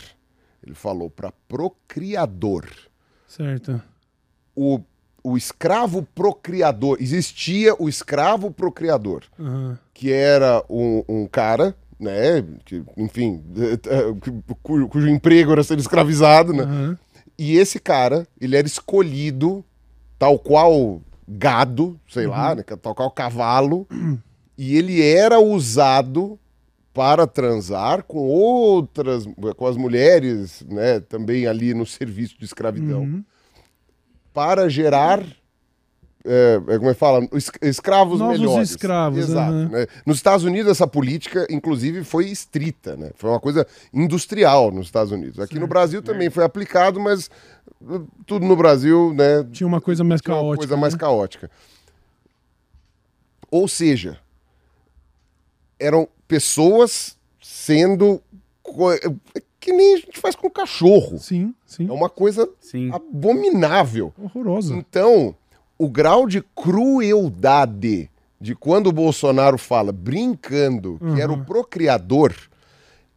ele 0.61 0.75
falou 0.75 1.09
para 1.09 1.31
procriador. 1.47 2.65
Certo. 3.25 3.81
O, 4.53 4.81
o 5.31 5.37
escravo 5.37 6.07
procriador, 6.15 6.97
existia 7.01 7.75
o 7.77 7.89
escravo 7.89 8.49
procriador 8.51 9.23
Aham. 9.39 9.77
que 9.93 10.11
era 10.11 10.63
um, 10.69 11.03
um 11.07 11.27
cara, 11.27 11.75
né, 11.99 12.43
que, 12.63 12.83
enfim, 12.95 13.41
cu- 14.63 14.87
cujo 14.87 15.07
emprego 15.09 15.51
era 15.51 15.63
ser 15.63 15.77
escravizado, 15.79 16.53
né? 16.53 16.63
Aham. 16.63 16.97
E 17.37 17.57
esse 17.57 17.79
cara, 17.79 18.25
ele 18.39 18.55
era 18.55 18.65
escolhido 18.65 19.63
tal 20.17 20.39
qual 20.39 21.01
gado, 21.27 21.99
sei 22.07 22.25
lá, 22.25 22.55
né, 22.55 22.63
tal 22.81 22.95
qual 22.95 23.11
cavalo, 23.11 23.85
e 24.57 24.75
ele 24.77 25.01
era 25.03 25.39
usado 25.39 26.39
para 26.93 27.27
transar 27.27 28.01
com 28.03 28.17
outras, 28.27 29.25
com 29.55 29.67
as 29.67 29.77
mulheres, 29.77 30.63
né, 30.67 30.99
também 30.99 31.45
ali 31.45 31.73
no 31.73 31.85
serviço 31.85 32.39
de 32.39 32.45
escravidão, 32.45 33.01
Uhum. 33.01 33.23
Para 34.37 34.69
gerar 34.69 35.19
é, 36.23 36.61
é, 36.67 36.77
como 36.77 36.91
é 36.91 36.93
que 36.93 36.99
fala? 36.99 37.27
Es- 37.33 37.49
Escravos 37.59 38.19
Novos 38.19 38.39
melhores. 38.39 38.69
escravos, 38.69 39.17
Exato. 39.17 39.51
aham. 39.51 39.69
né? 39.69 39.87
Nos 40.05 40.17
Estados 40.17 40.45
Unidos, 40.45 40.69
essa 40.69 40.85
política, 40.85 41.47
inclusive, 41.49 42.03
foi 42.03 42.25
estrita, 42.27 42.95
né? 42.95 43.09
Foi 43.15 43.31
uma 43.31 43.39
coisa 43.39 43.65
industrial 43.91 44.69
nos 44.69 44.85
Estados 44.85 45.11
Unidos. 45.11 45.39
Aqui 45.39 45.57
no 45.57 45.65
Brasil 45.65 46.03
também 46.03 46.29
foi 46.29 46.43
aplicado, 46.43 46.99
mas 46.99 47.31
uh, 47.81 48.05
tudo 48.27 48.45
no 48.45 48.55
Brasil, 48.55 49.11
né? 49.15 49.43
Tinha 49.51 49.65
uma 49.65 49.81
coisa 49.81 50.03
mais 50.03 50.21
tinha 50.21 50.35
uma 50.35 50.41
caótica. 50.43 50.67
coisa 50.67 50.77
mais 50.79 50.93
né? 50.93 50.99
caótica. 50.99 51.51
Ou 53.49 53.67
seja, 53.67 54.19
eram 55.79 56.07
pessoas 56.27 57.17
sendo 57.41 58.21
é 58.93 59.41
que 59.59 59.73
nem 59.73 59.95
a 59.95 59.97
gente 59.97 60.19
faz 60.19 60.35
com 60.35 60.49
cachorro. 60.49 61.17
Sim, 61.17 61.53
sim. 61.65 61.87
É 61.89 61.91
uma 61.91 62.09
coisa 62.09 62.47
Sim. 62.59 62.91
abominável. 62.93 64.13
Horrorosa. 64.21 64.73
Então, 64.75 65.35
o 65.77 65.89
grau 65.89 66.27
de 66.27 66.41
crueldade 66.55 68.09
de 68.39 68.55
quando 68.55 68.87
o 68.87 68.91
Bolsonaro 68.91 69.57
fala 69.57 69.91
brincando 69.91 70.99
que 71.15 71.21
era 71.21 71.31
o 71.31 71.43
procriador 71.43 72.33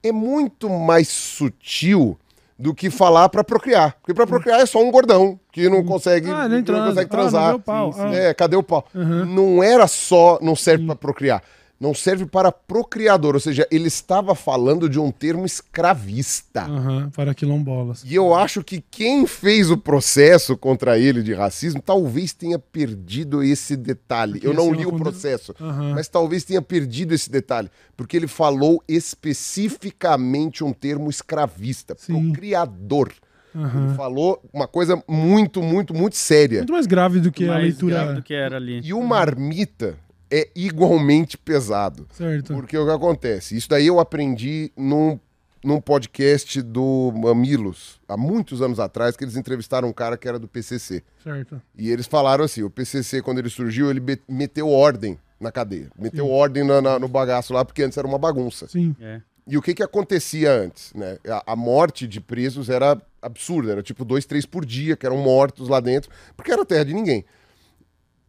é 0.03 0.11
muito 0.11 0.69
mais 0.71 1.09
sutil 1.09 2.19
do 2.59 2.75
que 2.75 2.91
falar 2.91 3.29
para 3.29 3.45
procriar. 3.45 3.97
Porque 4.01 4.15
para 4.15 4.27
procriar 4.27 4.61
é 4.61 4.67
só 4.67 4.83
um 4.83 4.91
gordão 4.91 5.39
que 5.53 5.69
não 5.69 5.85
consegue, 5.85 6.29
Ah, 6.31 6.49
não 6.49 6.63
consegue 6.63 6.73
Ah, 6.73 6.95
não 6.95 7.05
transar. 7.09 7.55
o 7.57 7.61
pau. 7.61 7.95
Ah. 7.99 8.15
É, 8.15 8.35
cadê 8.35 8.57
o 8.57 8.63
pau? 8.63 8.87
Não 8.95 9.63
era 9.63 9.87
só, 9.87 10.39
não 10.43 10.55
serve 10.57 10.87
para 10.87 10.97
procriar. 10.97 11.43
Não 11.81 11.95
serve 11.95 12.27
para 12.27 12.53
procriador, 12.53 13.33
ou 13.33 13.41
seja, 13.41 13.67
ele 13.71 13.89
estava 13.89 14.35
falando 14.35 14.87
de 14.87 15.01
um 15.01 15.11
termo 15.11 15.47
escravista. 15.47 16.65
Aham, 16.65 17.09
para 17.09 17.35
quilombolas. 17.35 18.05
E 18.05 18.15
eu 18.15 18.35
acho 18.35 18.63
que 18.63 18.85
quem 18.91 19.27
fez 19.27 19.71
o 19.71 19.79
processo 19.79 20.59
contra 20.59 20.99
ele 20.99 21.23
de 21.23 21.33
racismo 21.33 21.81
talvez 21.81 22.35
tenha 22.35 22.59
perdido 22.59 23.43
esse 23.43 23.79
detalhe. 23.79 24.33
Porque 24.33 24.47
eu 24.47 24.53
não 24.53 24.71
li 24.75 24.85
o 24.85 24.93
processo, 24.93 25.55
Aham. 25.59 25.95
mas 25.95 26.07
talvez 26.07 26.45
tenha 26.45 26.61
perdido 26.61 27.15
esse 27.15 27.31
detalhe, 27.31 27.71
porque 27.97 28.15
ele 28.15 28.29
falou 28.29 28.85
especificamente 28.87 30.63
um 30.63 30.75
termo 30.75 31.09
escravista, 31.09 31.95
Sim. 31.99 32.31
procriador. 32.31 33.11
Aham. 33.55 33.87
Ele 33.87 33.95
falou 33.97 34.43
uma 34.53 34.69
coisa 34.69 35.03
muito, 35.09 35.63
muito, 35.63 35.95
muito 35.95 36.15
séria. 36.17 36.59
Muito 36.59 36.73
mais 36.75 36.87
grave 36.87 37.21
do 37.21 37.33
que 37.33 37.45
a 37.45 37.49
mais 37.55 37.63
leitura. 37.65 37.95
grave 37.95 38.15
do 38.17 38.23
que 38.23 38.35
era 38.35 38.57
ali. 38.57 38.81
E 38.85 38.93
o 38.93 39.03
marmita 39.03 39.97
é 40.31 40.49
igualmente 40.55 41.37
pesado. 41.37 42.07
Certo. 42.13 42.55
Porque 42.55 42.77
o 42.79 42.87
que 42.87 42.93
acontece? 42.93 43.57
Isso 43.57 43.69
daí 43.69 43.87
eu 43.87 43.99
aprendi 44.01 44.71
num, 44.77 45.19
num 45.65 45.81
podcast 45.81 46.63
do 46.63 47.13
Mamilos, 47.15 48.01
há 48.09 48.17
muitos 48.17 48.63
anos 48.63 48.79
atrás, 48.81 49.17
que 49.17 49.25
eles 49.25 49.37
entrevistaram 49.37 49.89
um 49.89 49.93
cara 49.93 50.17
que 50.17 50.29
era 50.29 50.39
do 50.39 50.49
PCC. 50.49 51.03
Certo. 51.23 51.61
E 51.77 51.91
eles 51.91 52.07
falaram 52.07 52.45
assim: 52.45 52.63
o 52.63 52.71
PCC, 52.71 53.21
quando 53.23 53.39
ele 53.39 53.51
surgiu, 53.51 53.91
ele 53.91 54.01
meteu 54.29 54.69
ordem 54.69 55.19
na 55.41 55.51
cadeia. 55.51 55.91
Meteu 55.99 56.29
ordem 56.29 56.63
na- 56.65 56.81
na- 56.83 56.99
no 56.99 57.09
bagaço 57.09 57.53
lá, 57.53 57.65
porque 57.65 57.83
antes 57.83 57.97
era 57.99 58.07
uma 58.07 58.19
bagunça. 58.19 58.69
Sim. 58.69 58.95
É. 59.01 59.21
E 59.47 59.57
o 59.59 59.63
que, 59.63 59.75
que 59.75 59.83
acontecia 59.83 60.53
antes? 60.53 60.93
Né? 60.95 61.19
A, 61.27 61.53
a 61.53 61.57
morte 61.57 62.07
de 62.07 62.21
presos 62.21 62.69
era 62.71 63.01
absurda, 63.21 63.73
era 63.73 63.83
tipo 63.83 64.05
dois, 64.05 64.25
três 64.25 64.47
por 64.47 64.65
dia 64.65 64.97
que 64.97 65.05
eram 65.05 65.17
mortos 65.17 65.69
lá 65.69 65.81
dentro, 65.81 66.11
porque 66.37 66.53
era 66.53 66.65
terra 66.65 66.85
de 66.85 66.95
ninguém. 66.95 67.25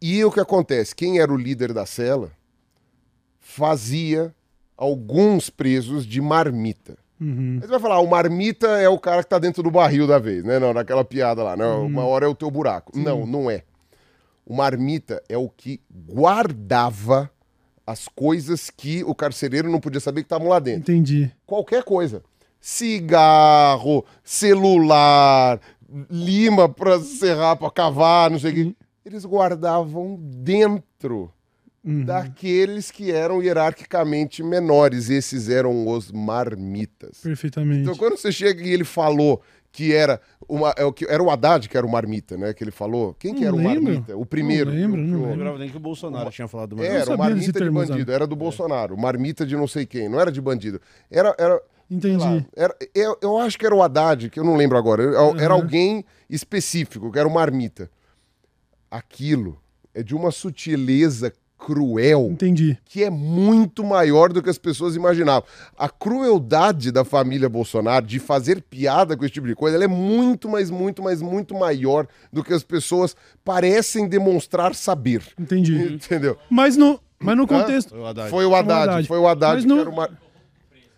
E 0.01 0.23
o 0.25 0.31
que 0.31 0.39
acontece? 0.39 0.95
Quem 0.95 1.19
era 1.19 1.31
o 1.31 1.37
líder 1.37 1.73
da 1.73 1.85
cela 1.85 2.31
fazia 3.39 4.33
alguns 4.75 5.49
presos 5.49 6.05
de 6.05 6.19
marmita. 6.19 6.97
Uhum. 7.19 7.59
Aí 7.61 7.67
você 7.67 7.67
vai 7.67 7.79
falar, 7.79 7.95
ah, 7.95 8.01
o 8.01 8.09
marmita 8.09 8.67
é 8.67 8.89
o 8.89 8.97
cara 8.97 9.21
que 9.21 9.29
tá 9.29 9.37
dentro 9.37 9.61
do 9.61 9.69
barril 9.69 10.07
da 10.07 10.17
vez, 10.17 10.43
né? 10.43 10.57
Não, 10.57 10.73
naquela 10.73 11.05
piada 11.05 11.43
lá. 11.43 11.55
Não, 11.55 11.85
uma 11.85 12.03
hora 12.03 12.25
é 12.25 12.27
o 12.27 12.33
teu 12.33 12.49
buraco. 12.49 12.97
Não, 12.97 13.27
não 13.27 13.51
é. 13.51 13.63
O 14.43 14.55
marmita 14.55 15.21
é 15.29 15.37
o 15.37 15.47
que 15.47 15.79
guardava 15.91 17.29
as 17.85 18.07
coisas 18.07 18.71
que 18.71 19.03
o 19.03 19.13
carcereiro 19.13 19.69
não 19.69 19.79
podia 19.79 19.99
saber 19.99 20.21
que 20.21 20.25
estavam 20.25 20.47
lá 20.47 20.59
dentro 20.59 20.81
Entendi. 20.91 21.31
qualquer 21.45 21.83
coisa. 21.83 22.23
Cigarro, 22.59 24.03
celular, 24.23 25.59
lima 26.09 26.67
pra 26.67 26.99
serrar, 26.99 27.57
pra 27.57 27.69
cavar, 27.69 28.31
não 28.31 28.39
sei 28.39 28.51
o 28.51 28.53
quê. 28.55 28.75
Eles 29.05 29.25
guardavam 29.25 30.17
dentro 30.21 31.31
Uhum. 31.83 32.05
daqueles 32.05 32.91
que 32.91 33.11
eram 33.11 33.41
hierarquicamente 33.41 34.43
menores. 34.43 35.09
Esses 35.09 35.49
eram 35.49 35.87
os 35.87 36.11
marmitas. 36.11 37.19
Perfeitamente. 37.23 37.81
Então, 37.81 37.95
quando 37.95 38.17
você 38.17 38.31
chega 38.31 38.61
e 38.61 38.69
ele 38.71 38.83
falou 38.83 39.41
que 39.71 39.91
era 39.93 40.21
uma, 40.47 40.73
é 40.77 40.83
o 40.83 40.91
que 40.93 41.05
era 41.05 41.23
o 41.23 41.31
Haddad 41.31 41.67
que 41.67 41.75
era 41.75 41.85
o 41.87 41.89
marmita, 41.89 42.37
né? 42.37 42.53
Que 42.53 42.63
ele 42.63 42.69
falou. 42.71 43.15
Quem 43.17 43.33
que 43.33 43.39
Não 43.41 43.47
era 43.47 43.55
o 43.55 43.63
marmita? 43.63 44.15
O 44.17 44.25
primeiro. 44.25 44.69
Não 44.69 44.77
lembro, 44.77 44.97
que 44.97 45.03
o- 45.03 45.07
não 45.07 45.23
o- 45.23 45.29
lembrava 45.31 45.57
nem 45.57 45.69
que 45.69 45.77
o 45.77 45.79
Bolsonaro 45.79 46.29
tinha 46.29 46.47
falado 46.47 46.75
do 46.75 46.83
era, 46.83 47.15
o 47.15 47.17
marmita 47.17 47.59
de 47.59 47.69
bandido, 47.71 47.95
usado. 47.97 48.11
era 48.11 48.27
do 48.27 48.35
Bolsonaro. 48.35 48.95
Marmita 48.97 49.43
de 49.45 49.55
não 49.55 49.65
sei 49.67 49.85
quem, 49.87 50.07
não 50.09 50.19
era 50.19 50.31
de 50.31 50.39
bandido. 50.41 50.79
Era, 51.09 51.33
era 51.39 51.59
Entendi. 51.89 52.17
lá, 52.23 52.45
era- 52.55 52.75
eu, 52.93 53.17
eu 53.21 53.37
acho 53.39 53.57
que 53.57 53.65
era 53.65 53.73
o 53.73 53.81
Haddad, 53.81 54.29
que 54.29 54.39
eu 54.39 54.43
não 54.43 54.55
lembro 54.55 54.77
agora. 54.77 55.03
Era 55.39 55.53
alguém 55.53 56.05
específico, 56.29 57.11
que 57.11 57.17
era 57.17 57.27
o 57.27 57.33
Marmita. 57.33 57.89
Aquilo 58.91 59.57
é 59.95 60.03
de 60.03 60.13
uma 60.13 60.29
sutileza 60.31 61.33
cruel 61.57 62.29
Entendi. 62.31 62.77
que 62.83 63.03
é 63.03 63.09
muito 63.09 63.83
maior 63.83 64.33
do 64.33 64.41
que 64.41 64.49
as 64.49 64.57
pessoas 64.57 64.95
imaginavam. 64.95 65.47
A 65.77 65.87
crueldade 65.87 66.91
da 66.91 67.05
família 67.05 67.47
Bolsonaro 67.47 68.05
de 68.05 68.19
fazer 68.19 68.61
piada 68.63 69.15
com 69.15 69.23
esse 69.23 69.33
tipo 69.35 69.47
de 69.47 69.55
coisa, 69.55 69.77
ela 69.77 69.83
é 69.83 69.87
muito, 69.87 70.49
mas 70.49 70.71
muito, 70.71 71.03
mas 71.03 71.21
muito 71.21 71.53
maior 71.53 72.07
do 72.33 72.43
que 72.43 72.51
as 72.53 72.63
pessoas 72.63 73.15
parecem 73.45 74.07
demonstrar 74.07 74.73
saber. 74.73 75.21
Entendi. 75.39 75.93
Entendeu? 75.93 76.35
Mas 76.49 76.75
no, 76.75 76.99
mas 77.19 77.37
no 77.37 77.45
contexto. 77.47 77.91
Foi 77.91 77.99
o 77.99 78.05
Haddad. 78.07 78.29
Foi 78.29 78.45
o 78.45 78.55
Haddad, 78.55 79.07
foi 79.07 79.19
o 79.19 79.27
Haddad 79.27 79.67
Mas 79.67 79.79
era 79.79 79.89
uma 79.89 80.09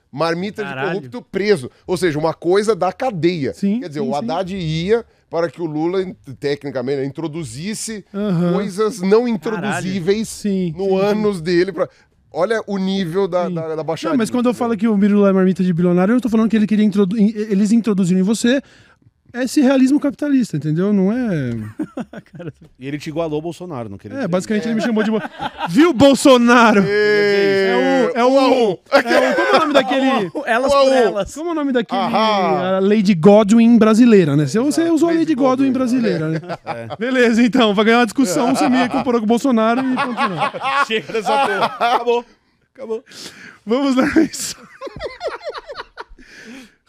marmita 0.09 0.63
Caralho. 0.63 1.01
de 1.01 1.09
corrupto 1.09 1.21
preso. 1.29 1.71
Ou 1.85 1.97
seja, 1.97 2.17
uma 2.17 2.33
coisa 2.33 2.75
da 2.75 2.93
cadeia. 2.93 3.53
Sim, 3.53 3.79
Quer 3.81 3.89
dizer, 3.89 3.99
sim, 3.99 4.07
o 4.07 4.11
sim. 4.11 4.17
Haddad 4.17 4.55
ia 4.55 5.05
para 5.33 5.49
que 5.49 5.59
o 5.59 5.65
Lula, 5.65 6.05
tecnicamente, 6.39 6.97
né, 7.01 7.05
introduzisse 7.07 8.05
Aham. 8.13 8.53
coisas 8.53 9.01
não 9.01 9.27
introduzíveis 9.27 10.29
Sim, 10.29 10.75
no 10.77 10.85
sim, 10.89 10.99
ânus 10.99 11.41
dele. 11.41 11.71
Pra... 11.71 11.89
Olha 12.31 12.61
o 12.67 12.77
nível 12.77 13.27
da, 13.27 13.47
Sim. 13.47 13.55
da, 13.55 13.75
da 13.75 13.83
baixaria. 13.83 14.11
Não, 14.13 14.17
mas 14.19 14.29
quando 14.29 14.45
eu 14.49 14.53
falo 14.53 14.77
que 14.77 14.87
o 14.87 14.95
Mirula 14.95 15.29
é 15.29 15.33
marmita 15.33 15.63
de 15.63 15.73
bilionário, 15.73 16.13
eu 16.13 16.21
tô 16.21 16.29
falando 16.29 16.51
que 16.51 16.55
ele 16.55 16.67
queria 16.67 16.85
introdu 16.85 17.17
in- 17.17 17.33
eles 17.35 17.71
introduziram 17.71 18.19
em 18.21 18.23
você 18.23 18.61
esse 19.41 19.61
realismo 19.61 19.99
capitalista, 19.99 20.57
entendeu? 20.57 20.93
Não 20.93 21.11
é. 21.11 21.51
E 22.79 22.87
ele 22.87 22.97
te 22.97 23.09
igualou 23.09 23.39
o 23.39 23.41
Bolsonaro, 23.41 23.87
não 23.89 23.97
queria 23.97 24.15
É, 24.15 24.17
dizer 24.21 24.27
basicamente 24.27 24.67
ele 24.67 24.75
me 24.75 24.81
chamou 24.81 25.03
de. 25.03 25.09
bo- 25.11 25.21
Viu, 25.69 25.93
Bolsonaro? 25.93 26.83
É 26.85 28.11
o. 28.13 28.17
É 28.17 28.23
o. 28.25 28.79
É 28.91 29.31
o 29.31 29.35
como 29.35 29.47
é 29.47 29.55
o 29.55 29.59
nome 29.59 29.73
daquele. 29.73 30.31
Elas 30.45 30.73
por 30.73 30.91
elas. 30.91 31.33
Como 31.33 31.49
é 31.49 31.51
o 31.51 31.55
nome 31.55 31.71
daquele. 31.71 32.01
A 32.01 32.79
Lady 32.81 33.13
Godwin 33.15 33.77
brasileira, 33.77 34.35
né? 34.35 34.45
Você, 34.45 34.59
você 34.59 34.89
usou 34.89 35.09
a 35.09 35.13
Lady 35.13 35.33
Godwin, 35.33 35.67
Godwin. 35.67 35.71
brasileira, 35.71 36.27
né? 36.29 36.39
Beleza, 36.99 37.41
então. 37.41 37.73
Pra 37.73 37.83
ganhar 37.85 37.99
uma 37.99 38.05
discussão, 38.05 38.53
você 38.55 38.67
me 38.67 38.87
comparou 38.89 39.21
com 39.21 39.25
o 39.25 39.27
Bolsonaro 39.27 39.79
e 39.81 39.95
continua. 39.95 40.51
Chega 40.87 41.13
dessa 41.13 41.31
porra. 41.47 41.65
Acabou. 41.65 42.25
Acabou. 42.75 43.03
Vamos 43.65 43.95
lá. 43.95 44.05
Isso. 44.21 44.55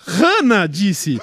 Hanna 0.06 0.66
disse. 0.66 1.18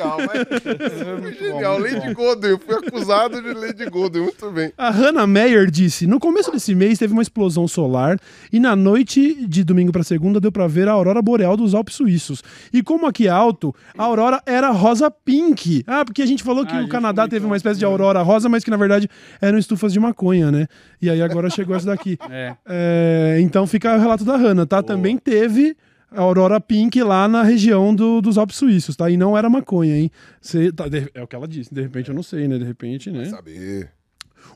Genial, 0.00 0.18
mas... 0.18 1.20
foi 1.20 1.34
genial. 1.34 1.78
Lady 1.78 2.14
Godwin, 2.14 2.48
eu 2.48 2.58
fui 2.58 2.74
acusado 2.74 3.42
de 3.42 3.52
Lady 3.52 3.84
Godwin, 3.86 4.22
muito 4.22 4.50
bem. 4.50 4.72
A 4.76 4.90
Hannah 4.90 5.26
Meyer 5.26 5.70
disse: 5.70 6.06
No 6.06 6.18
começo 6.18 6.50
desse 6.50 6.74
mês 6.74 6.98
teve 6.98 7.12
uma 7.12 7.22
explosão 7.22 7.68
solar 7.68 8.18
e 8.52 8.58
na 8.58 8.74
noite 8.74 9.46
de 9.46 9.62
domingo 9.62 9.92
para 9.92 10.02
segunda 10.02 10.40
deu 10.40 10.50
para 10.50 10.66
ver 10.66 10.88
a 10.88 10.92
aurora 10.92 11.20
boreal 11.20 11.56
dos 11.56 11.74
Alpes 11.74 11.94
suíços. 11.94 12.42
E 12.72 12.82
como 12.82 13.06
aqui 13.06 13.26
é 13.26 13.30
alto, 13.30 13.74
a 13.96 14.04
aurora 14.04 14.42
era 14.46 14.70
rosa 14.70 15.10
pink. 15.10 15.84
Ah, 15.86 16.04
porque 16.04 16.22
a 16.22 16.26
gente 16.26 16.42
falou 16.42 16.64
que 16.64 16.74
Ah, 16.74 16.82
o 16.82 16.88
Canadá 16.88 17.28
teve 17.28 17.46
uma 17.46 17.56
espécie 17.56 17.78
de 17.78 17.84
aurora 17.84 18.22
rosa, 18.22 18.48
mas 18.48 18.64
que 18.64 18.70
na 18.70 18.76
verdade 18.76 19.08
eram 19.40 19.58
estufas 19.58 19.92
de 19.92 20.00
maconha, 20.00 20.50
né? 20.50 20.66
E 21.00 21.08
aí 21.08 21.20
agora 21.22 21.50
chegou 21.50 21.76
essa 21.76 21.86
daqui. 21.86 22.18
É. 22.30 22.54
É, 22.66 23.38
então 23.40 23.66
fica 23.66 23.96
o 23.96 24.00
relato 24.00 24.24
da 24.24 24.36
Hannah, 24.36 24.66
tá? 24.66 24.82
Também 24.82 25.16
teve 25.16 25.76
aurora 26.12 26.60
pink 26.60 27.02
lá 27.02 27.26
na 27.28 27.42
região 27.42 27.94
do- 27.94 28.20
dos 28.20 28.36
Alpes 28.38 28.56
suíços, 28.56 28.96
tá? 28.96 29.08
E 29.10 29.16
não 29.16 29.36
era 29.36 29.48
maconha, 29.48 29.96
hein? 29.96 30.10
Cê- 30.40 30.72
tá, 30.72 30.88
de- 30.88 31.10
é 31.14 31.22
o 31.22 31.26
que 31.26 31.36
ela 31.36 31.46
disse. 31.48 31.72
De 31.72 31.80
repente 31.80 32.08
eu 32.08 32.14
não 32.14 32.22
sei, 32.22 32.46
né? 32.48 32.58
De 32.58 32.64
repente, 32.64 33.10
né? 33.10 33.24
Saber. 33.26 33.90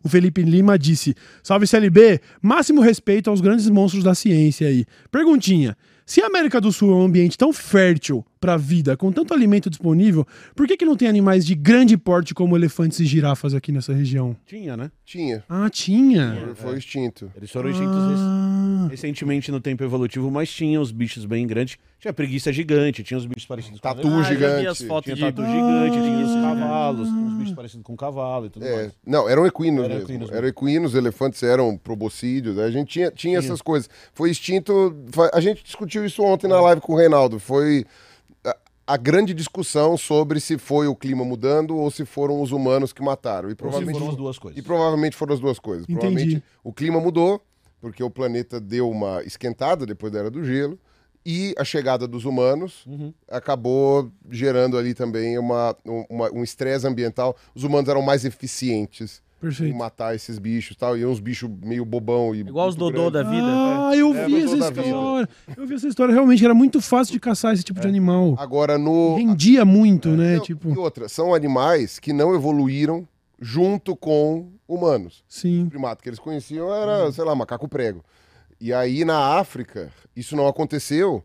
O 0.03 0.09
Felipe 0.09 0.43
Lima 0.43 0.79
disse: 0.79 1.15
Salve 1.43 1.67
CLB, 1.67 2.21
máximo 2.43 2.81
respeito 2.81 3.31
aos 3.31 3.41
grandes 3.41 3.69
monstros 3.69 4.03
da 4.03 4.15
ciência 4.15 4.67
aí. 4.67 4.85
Perguntinha: 5.11 5.77
se 6.07 6.21
a 6.23 6.27
América 6.27 6.61
do 6.61 6.73
Sul 6.73 6.91
é 6.93 6.95
um 6.97 7.05
ambiente 7.05 7.37
tão 7.39 7.53
fértil 7.53 8.25
para 8.45 8.55
a 8.55 8.57
vida, 8.59 8.95
com 8.95 9.11
tanto 9.11 9.33
alimento 9.33 9.71
disponível, 9.71 10.27
por 10.55 10.67
que, 10.67 10.77
que 10.77 10.85
não 10.85 10.95
tem 10.97 11.09
animais 11.09 11.47
de 11.47 11.55
grande 11.55 11.97
porte 11.97 12.35
como 12.35 12.55
elefantes 12.55 13.01
e 13.01 13.07
girafas 13.07 13.55
aqui 13.55 13.73
nessa 13.73 13.95
região? 13.95 14.37
Tinha, 14.45 14.77
né? 14.77 14.91
Tinha. 15.03 15.43
Ah, 15.49 15.71
tinha. 15.71 16.37
Foi, 16.55 16.55
foi 16.73 16.79
extinto. 16.79 17.33
Eles 17.35 17.51
foram 17.51 17.71
extintos 17.71 17.95
Ah, 17.97 18.89
recentemente 18.91 19.51
no 19.51 19.61
tempo 19.63 19.83
evolutivo, 19.83 20.31
mas 20.31 20.51
tinha 20.53 20.79
os 20.79 20.93
bichos 20.93 21.25
bem 21.25 21.47
grandes. 21.47 21.79
Tinha 21.99 22.13
preguiça 22.13 22.53
gigante, 22.53 23.03
tinha 23.03 23.17
os 23.17 23.25
bichos 23.25 23.47
parecidos 23.47 23.81
com 23.81 23.89
Tatu 23.89 24.07
Ah, 24.09 24.23
já 24.25 24.29
vi 24.29 24.35
gigante. 24.35 24.67
as 24.67 24.83
fotos 24.83 25.05
Tinha 25.15 25.17
de... 25.17 25.23
tatu 25.37 25.51
gigante, 25.51 25.97
tinha 26.03 26.27
os 26.27 26.35
cavalos, 26.35 27.09
tinha 27.09 27.21
uns 27.21 27.39
bichos 27.39 27.55
parecidos 27.55 27.83
com 27.83 27.97
cavalo 27.97 28.45
e 28.45 28.51
tudo 28.51 28.67
É, 28.67 28.77
mais. 28.77 28.93
não, 29.07 29.27
eram 29.27 29.47
equinos 29.47 29.85
Eram 29.85 29.95
mesmo. 29.95 30.11
equinos. 30.11 30.31
Eram 30.31 30.49
equinos, 30.49 30.95
elefantes 30.95 31.43
eram 31.43 31.79
proboscídeos, 31.79 32.57
né? 32.57 32.65
a 32.65 32.71
gente 32.71 32.89
tinha, 32.89 33.11
tinha 33.11 33.39
essas 33.39 33.63
coisas. 33.63 33.89
Foi 34.13 34.31
extinto, 34.31 34.95
a 35.33 35.41
gente 35.41 35.65
discutiu 35.65 36.05
isso 36.05 36.23
ontem 36.23 36.47
na 36.47 36.61
live 36.61 36.83
com 36.83 36.93
o 36.93 36.97
Reinaldo, 36.99 37.39
foi 37.41 37.87
a, 38.87 38.97
grande 38.97 39.33
discussão 39.35 39.97
sobre 39.97 40.41
se 40.41 40.59
foi 40.59 40.87
o 40.87 40.95
clima 40.95 41.25
mudando 41.25 41.77
ou 41.77 41.91
se 41.91 42.05
foram 42.05 42.41
os 42.43 42.53
humanos 42.53 42.93
que 42.93 43.03
mataram. 43.03 43.49
E 43.49 43.53
Ou 43.53 43.57
se 43.57 43.57
provavelmente, 43.57 43.99
foram 43.99 44.11
as 44.11 44.17
duas 44.17 44.39
coisas. 44.39 44.59
e 44.59 44.63
provavelmente 44.63 45.17
foram 45.17 45.35
as 45.35 45.41
duas 45.41 45.59
coisas. 45.59 45.85
Entendi. 45.85 45.99
Provavelmente 46.01 46.45
o 46.63 46.73
clima 46.73 47.01
mudou, 47.01 47.41
porque 47.81 48.03
o 48.03 48.11
planeta 48.11 48.61
deu 48.61 48.89
uma 48.91 49.23
esquentada 49.23 49.85
depois 49.87 50.13
da 50.13 50.21
Era 50.21 50.31
do 50.31 50.45
Gelo, 50.45 50.79
e 51.27 51.55
a 51.57 51.65
chegada 51.65 52.07
dos 52.07 52.27
humanos 52.27 52.85
Uhum. 52.87 53.13
acabou 53.29 54.11
gerando 54.31 54.77
ali 54.77 54.93
também 54.93 55.39
uma, 55.39 55.75
um- 55.87 56.05
uma- 56.11 56.31
um 56.33 56.45
estresse 56.45 56.87
ambiental. 56.87 57.35
Os 57.55 57.65
humanos 57.65 57.89
eram 57.89 58.03
mais 58.03 58.27
eficientes 58.27 59.23
perfeito. 59.45 59.77
matar 59.77 60.15
esses 60.15 60.39
bichos 60.39 60.77
e 60.77 60.79
tal, 60.79 60.97
e 60.97 61.05
uns 61.07 61.21
bichos 61.21 61.51
meio 61.63 61.85
bobão 61.85 62.35
e 62.35 62.41
Igual 62.41 62.69
os 62.69 62.77
Dodô 62.77 63.11
grande. 63.11 63.13
da 63.13 63.23
vida. 63.23 63.47
Ah, 63.47 63.97
eu 63.97 64.15
É, 64.15 64.27
vi 64.27 64.43
essa 64.43 64.57
história. 64.57 65.29
Eu 65.57 65.67
vi 65.67 65.75
essa 65.75 65.89
história. 65.89 66.13
Realmente 66.15 66.45
era 66.45 66.55
muito 66.55 66.81
fácil 66.81 67.13
de 67.13 67.21
caçar 67.21 67.53
esse 67.55 67.63
tipo 67.65 67.81
de 67.81 67.87
animal. 67.89 68.35
Agora 68.39 68.77
no 68.79 69.17
Rendia 69.17 69.65
muito, 69.65 70.09
né? 70.11 70.37
Não, 70.37 70.43
E 70.43 70.47
Tipo, 70.47 70.81
outra, 70.81 71.09
são 71.09 71.35
animais 71.35 71.99
que 71.99 72.13
não 72.13 72.35
evoluíram 72.35 73.07
junto 73.41 73.95
com 73.97 74.49
humanos. 74.67 75.23
sim. 75.29 75.65
O 75.65 75.71
primato 75.71 76.03
que 76.03 76.09
eles 76.09 76.19
conheciam 76.19 76.73
era, 76.75 77.11
sei 77.13 77.25
lá, 77.25 77.35
macaco 77.35 77.69
prego. 77.69 78.03
E 78.61 78.73
aí 78.73 79.05
na 79.05 79.37
África, 79.39 79.91
isso 80.17 80.35
não 80.37 80.47
aconteceu, 80.49 81.23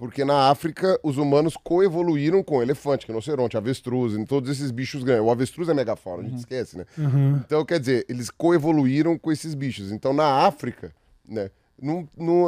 porque 0.00 0.24
na 0.24 0.48
África 0.48 0.98
os 1.02 1.18
humanos 1.18 1.58
coevoluíram 1.62 2.42
com 2.42 2.62
elefante, 2.62 3.06
rinoceronte, 3.06 3.58
avestruz, 3.58 4.14
e 4.14 4.24
todos 4.24 4.48
esses 4.48 4.70
bichos 4.70 5.04
grandes. 5.04 5.26
O 5.26 5.30
avestruz 5.30 5.68
é 5.68 5.74
megafauna, 5.74 6.22
a 6.22 6.26
gente 6.26 6.38
esquece, 6.38 6.78
né? 6.78 6.86
Aham. 6.98 7.42
Então, 7.44 7.62
quer 7.66 7.78
dizer, 7.78 8.06
eles 8.08 8.30
coevoluíram 8.30 9.18
com 9.18 9.30
esses 9.30 9.54
bichos. 9.54 9.92
Então, 9.92 10.14
na 10.14 10.46
África, 10.46 10.90
né, 11.28 11.50
não, 11.78 12.08
não, 12.16 12.46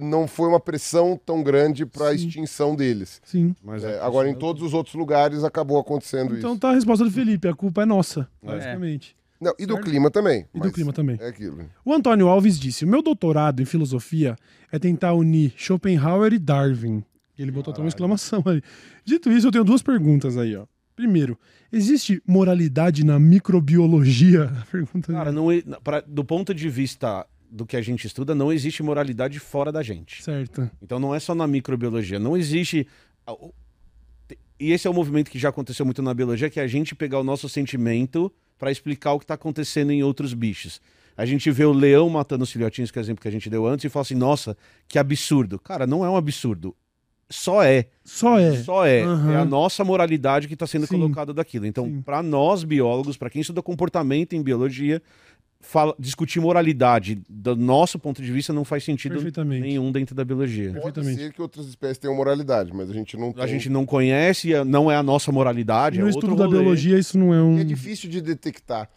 não 0.00 0.26
foi 0.26 0.48
uma 0.48 0.58
pressão 0.58 1.16
tão 1.24 1.44
grande 1.44 1.86
para 1.86 2.08
a 2.08 2.12
extinção 2.12 2.74
deles. 2.74 3.22
Sim. 3.24 3.54
Mas 3.62 3.84
É, 3.84 3.92
é, 3.92 4.00
agora, 4.00 4.28
em 4.28 4.34
todos 4.34 4.60
os 4.60 4.74
outros 4.74 4.96
lugares, 4.96 5.44
acabou 5.44 5.78
acontecendo 5.78 6.36
Então 6.36 6.52
isso. 6.54 6.60
tá 6.60 6.70
a 6.70 6.74
resposta 6.74 7.04
do 7.04 7.10
Felipe. 7.12 7.46
A 7.46 7.54
culpa 7.54 7.82
é 7.82 7.86
nossa, 7.86 8.28
basicamente. 8.42 9.16
Não, 9.40 9.54
e 9.58 9.64
do 9.66 9.74
certo. 9.74 9.86
clima 9.88 10.10
também. 10.10 10.46
E 10.54 10.60
do 10.60 10.70
clima 10.70 10.92
também. 10.92 11.16
É 11.20 11.28
aquilo. 11.28 11.64
O 11.84 11.92
Antônio 11.94 12.28
Alves 12.28 12.58
disse: 12.58 12.84
O 12.84 12.88
meu 12.88 13.02
doutorado 13.02 13.62
em 13.62 13.64
filosofia 13.64 14.36
é 14.70 14.78
tentar 14.78 15.14
unir 15.14 15.54
Schopenhauer 15.56 16.32
e 16.32 16.38
Darwin. 16.38 17.02
E 17.38 17.42
ele 17.42 17.50
botou 17.50 17.72
até 17.72 17.80
uma 17.80 17.88
exclamação 17.88 18.42
ali. 18.44 18.62
Dito 19.04 19.30
isso, 19.32 19.46
eu 19.46 19.50
tenho 19.52 19.64
duas 19.64 19.82
perguntas 19.82 20.36
aí, 20.36 20.54
ó. 20.56 20.66
Primeiro, 20.94 21.38
existe 21.72 22.22
moralidade 22.26 23.02
na 23.04 23.18
microbiologia? 23.18 24.52
Pergunta 24.70 25.10
Cara, 25.12 25.32
não, 25.32 25.50
é- 25.50 25.62
pra- 25.82 26.02
do 26.06 26.22
ponto 26.22 26.52
de 26.52 26.68
vista 26.68 27.26
do 27.50 27.64
que 27.64 27.76
a 27.76 27.80
gente 27.82 28.06
estuda, 28.06 28.34
não 28.34 28.52
existe 28.52 28.82
moralidade 28.82 29.38
fora 29.40 29.72
da 29.72 29.82
gente. 29.82 30.22
certa. 30.22 30.70
Então 30.82 30.98
não 31.00 31.14
é 31.14 31.18
só 31.18 31.34
na 31.34 31.46
microbiologia, 31.46 32.18
não 32.18 32.36
existe. 32.36 32.86
E 34.58 34.72
esse 34.72 34.86
é 34.86 34.90
um 34.90 34.94
movimento 34.94 35.30
que 35.30 35.38
já 35.38 35.48
aconteceu 35.48 35.84
muito 35.86 36.02
na 36.02 36.12
biologia, 36.12 36.50
que 36.50 36.60
é 36.60 36.62
a 36.62 36.66
gente 36.68 36.94
pegar 36.94 37.18
o 37.18 37.24
nosso 37.24 37.48
sentimento 37.48 38.30
para 38.60 38.70
explicar 38.70 39.14
o 39.14 39.18
que 39.18 39.24
está 39.24 39.34
acontecendo 39.34 39.90
em 39.90 40.02
outros 40.02 40.34
bichos. 40.34 40.82
A 41.16 41.24
gente 41.24 41.50
vê 41.50 41.64
o 41.64 41.72
leão 41.72 42.08
matando 42.10 42.44
os 42.44 42.52
filhotinhos, 42.52 42.90
que 42.90 42.98
é 42.98 43.00
o 43.00 43.04
exemplo 43.04 43.22
que 43.22 43.28
a 43.28 43.30
gente 43.30 43.48
deu 43.48 43.66
antes, 43.66 43.86
e 43.86 43.88
fala 43.88 44.02
assim: 44.02 44.14
nossa, 44.14 44.56
que 44.86 44.98
absurdo. 44.98 45.58
Cara, 45.58 45.86
não 45.86 46.04
é 46.04 46.10
um 46.10 46.16
absurdo. 46.16 46.76
Só 47.30 47.62
é. 47.62 47.86
Só 48.04 48.38
é. 48.38 48.56
Só 48.56 48.86
é. 48.86 49.02
Aham. 49.02 49.32
É 49.32 49.36
a 49.36 49.44
nossa 49.44 49.82
moralidade 49.82 50.46
que 50.46 50.54
está 50.54 50.66
sendo 50.66 50.86
Sim. 50.86 50.98
colocada 50.98 51.32
daquilo. 51.32 51.64
Então, 51.64 52.02
para 52.02 52.22
nós 52.22 52.64
biólogos, 52.64 53.16
para 53.16 53.30
quem 53.30 53.40
estuda 53.40 53.62
comportamento 53.62 54.34
em 54.34 54.42
biologia, 54.42 55.00
fala- 55.60 55.94
discutir 55.98 56.40
moralidade 56.40 57.22
do 57.28 57.54
nosso 57.54 57.98
ponto 57.98 58.20
de 58.22 58.32
vista 58.32 58.52
não 58.52 58.64
faz 58.64 58.82
sentido 58.84 59.20
nenhum 59.44 59.92
dentro 59.92 60.14
da 60.14 60.24
biologia. 60.24 60.72
Pode 60.80 61.04
ser 61.14 61.32
que 61.32 61.40
outras 61.42 61.66
espécies 61.66 61.98
tenham 61.98 62.16
moralidade, 62.16 62.72
mas 62.72 62.90
a 62.90 62.92
gente 62.92 63.16
não 63.16 63.32
tem. 63.32 63.44
A 63.44 63.46
gente 63.46 63.68
não 63.68 63.84
conhece, 63.86 64.52
é- 64.54 64.64
não 64.64 64.90
é 64.90 64.96
a 64.96 65.02
nossa 65.02 65.30
moralidade. 65.30 65.98
no 65.98 66.06
é 66.06 66.10
estudo 66.10 66.30
outro 66.32 66.36
da 66.38 66.46
rolê. 66.46 66.58
biologia, 66.58 66.98
isso 66.98 67.18
não 67.18 67.32
é 67.34 67.42
um. 67.42 67.58
É 67.58 67.64
difícil 67.64 68.08
de 68.10 68.20
detectar. 68.20 68.88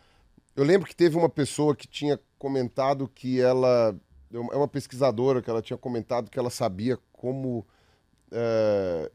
Eu 0.56 0.64
lembro 0.64 0.88
que 0.88 0.95
teve 0.95 1.17
uma 1.17 1.30
pessoa 1.30 1.75
que 1.75 1.88
tinha 1.88 2.19
comentado 2.38 3.08
que 3.14 3.40
ela. 3.42 3.95
É 4.33 4.38
uma 4.58 4.67
pesquisadora 4.67 5.42
que 5.42 5.50
ela 5.50 5.61
tinha 5.61 5.77
comentado 5.77 6.30
que 6.32 6.40
ela 6.40 6.50
sabia 6.50 6.98
como. 7.11 7.66
é, 8.32 9.11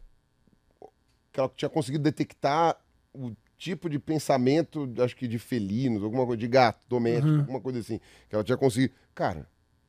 que 1.33 1.41
ela 1.41 1.51
tinha 1.57 1.69
conseguido 1.69 2.03
detectar 2.05 2.77
o 3.13 3.33
tipo 3.59 3.91
de 3.91 3.99
pensamento, 3.99 4.89
acho 5.03 5.17
que 5.17 5.27
de 5.29 5.39
felinos, 5.39 6.03
alguma 6.03 6.25
coisa, 6.25 6.39
de 6.41 6.49
gato 6.49 6.87
doméstico, 6.89 7.29
Uhum. 7.29 7.41
alguma 7.41 7.61
coisa 7.61 7.81
assim. 7.81 7.99
Que 8.29 8.35
ela 8.37 8.45
tinha 8.45 8.57
conseguido. 8.57 8.95
Cara, 9.15 9.47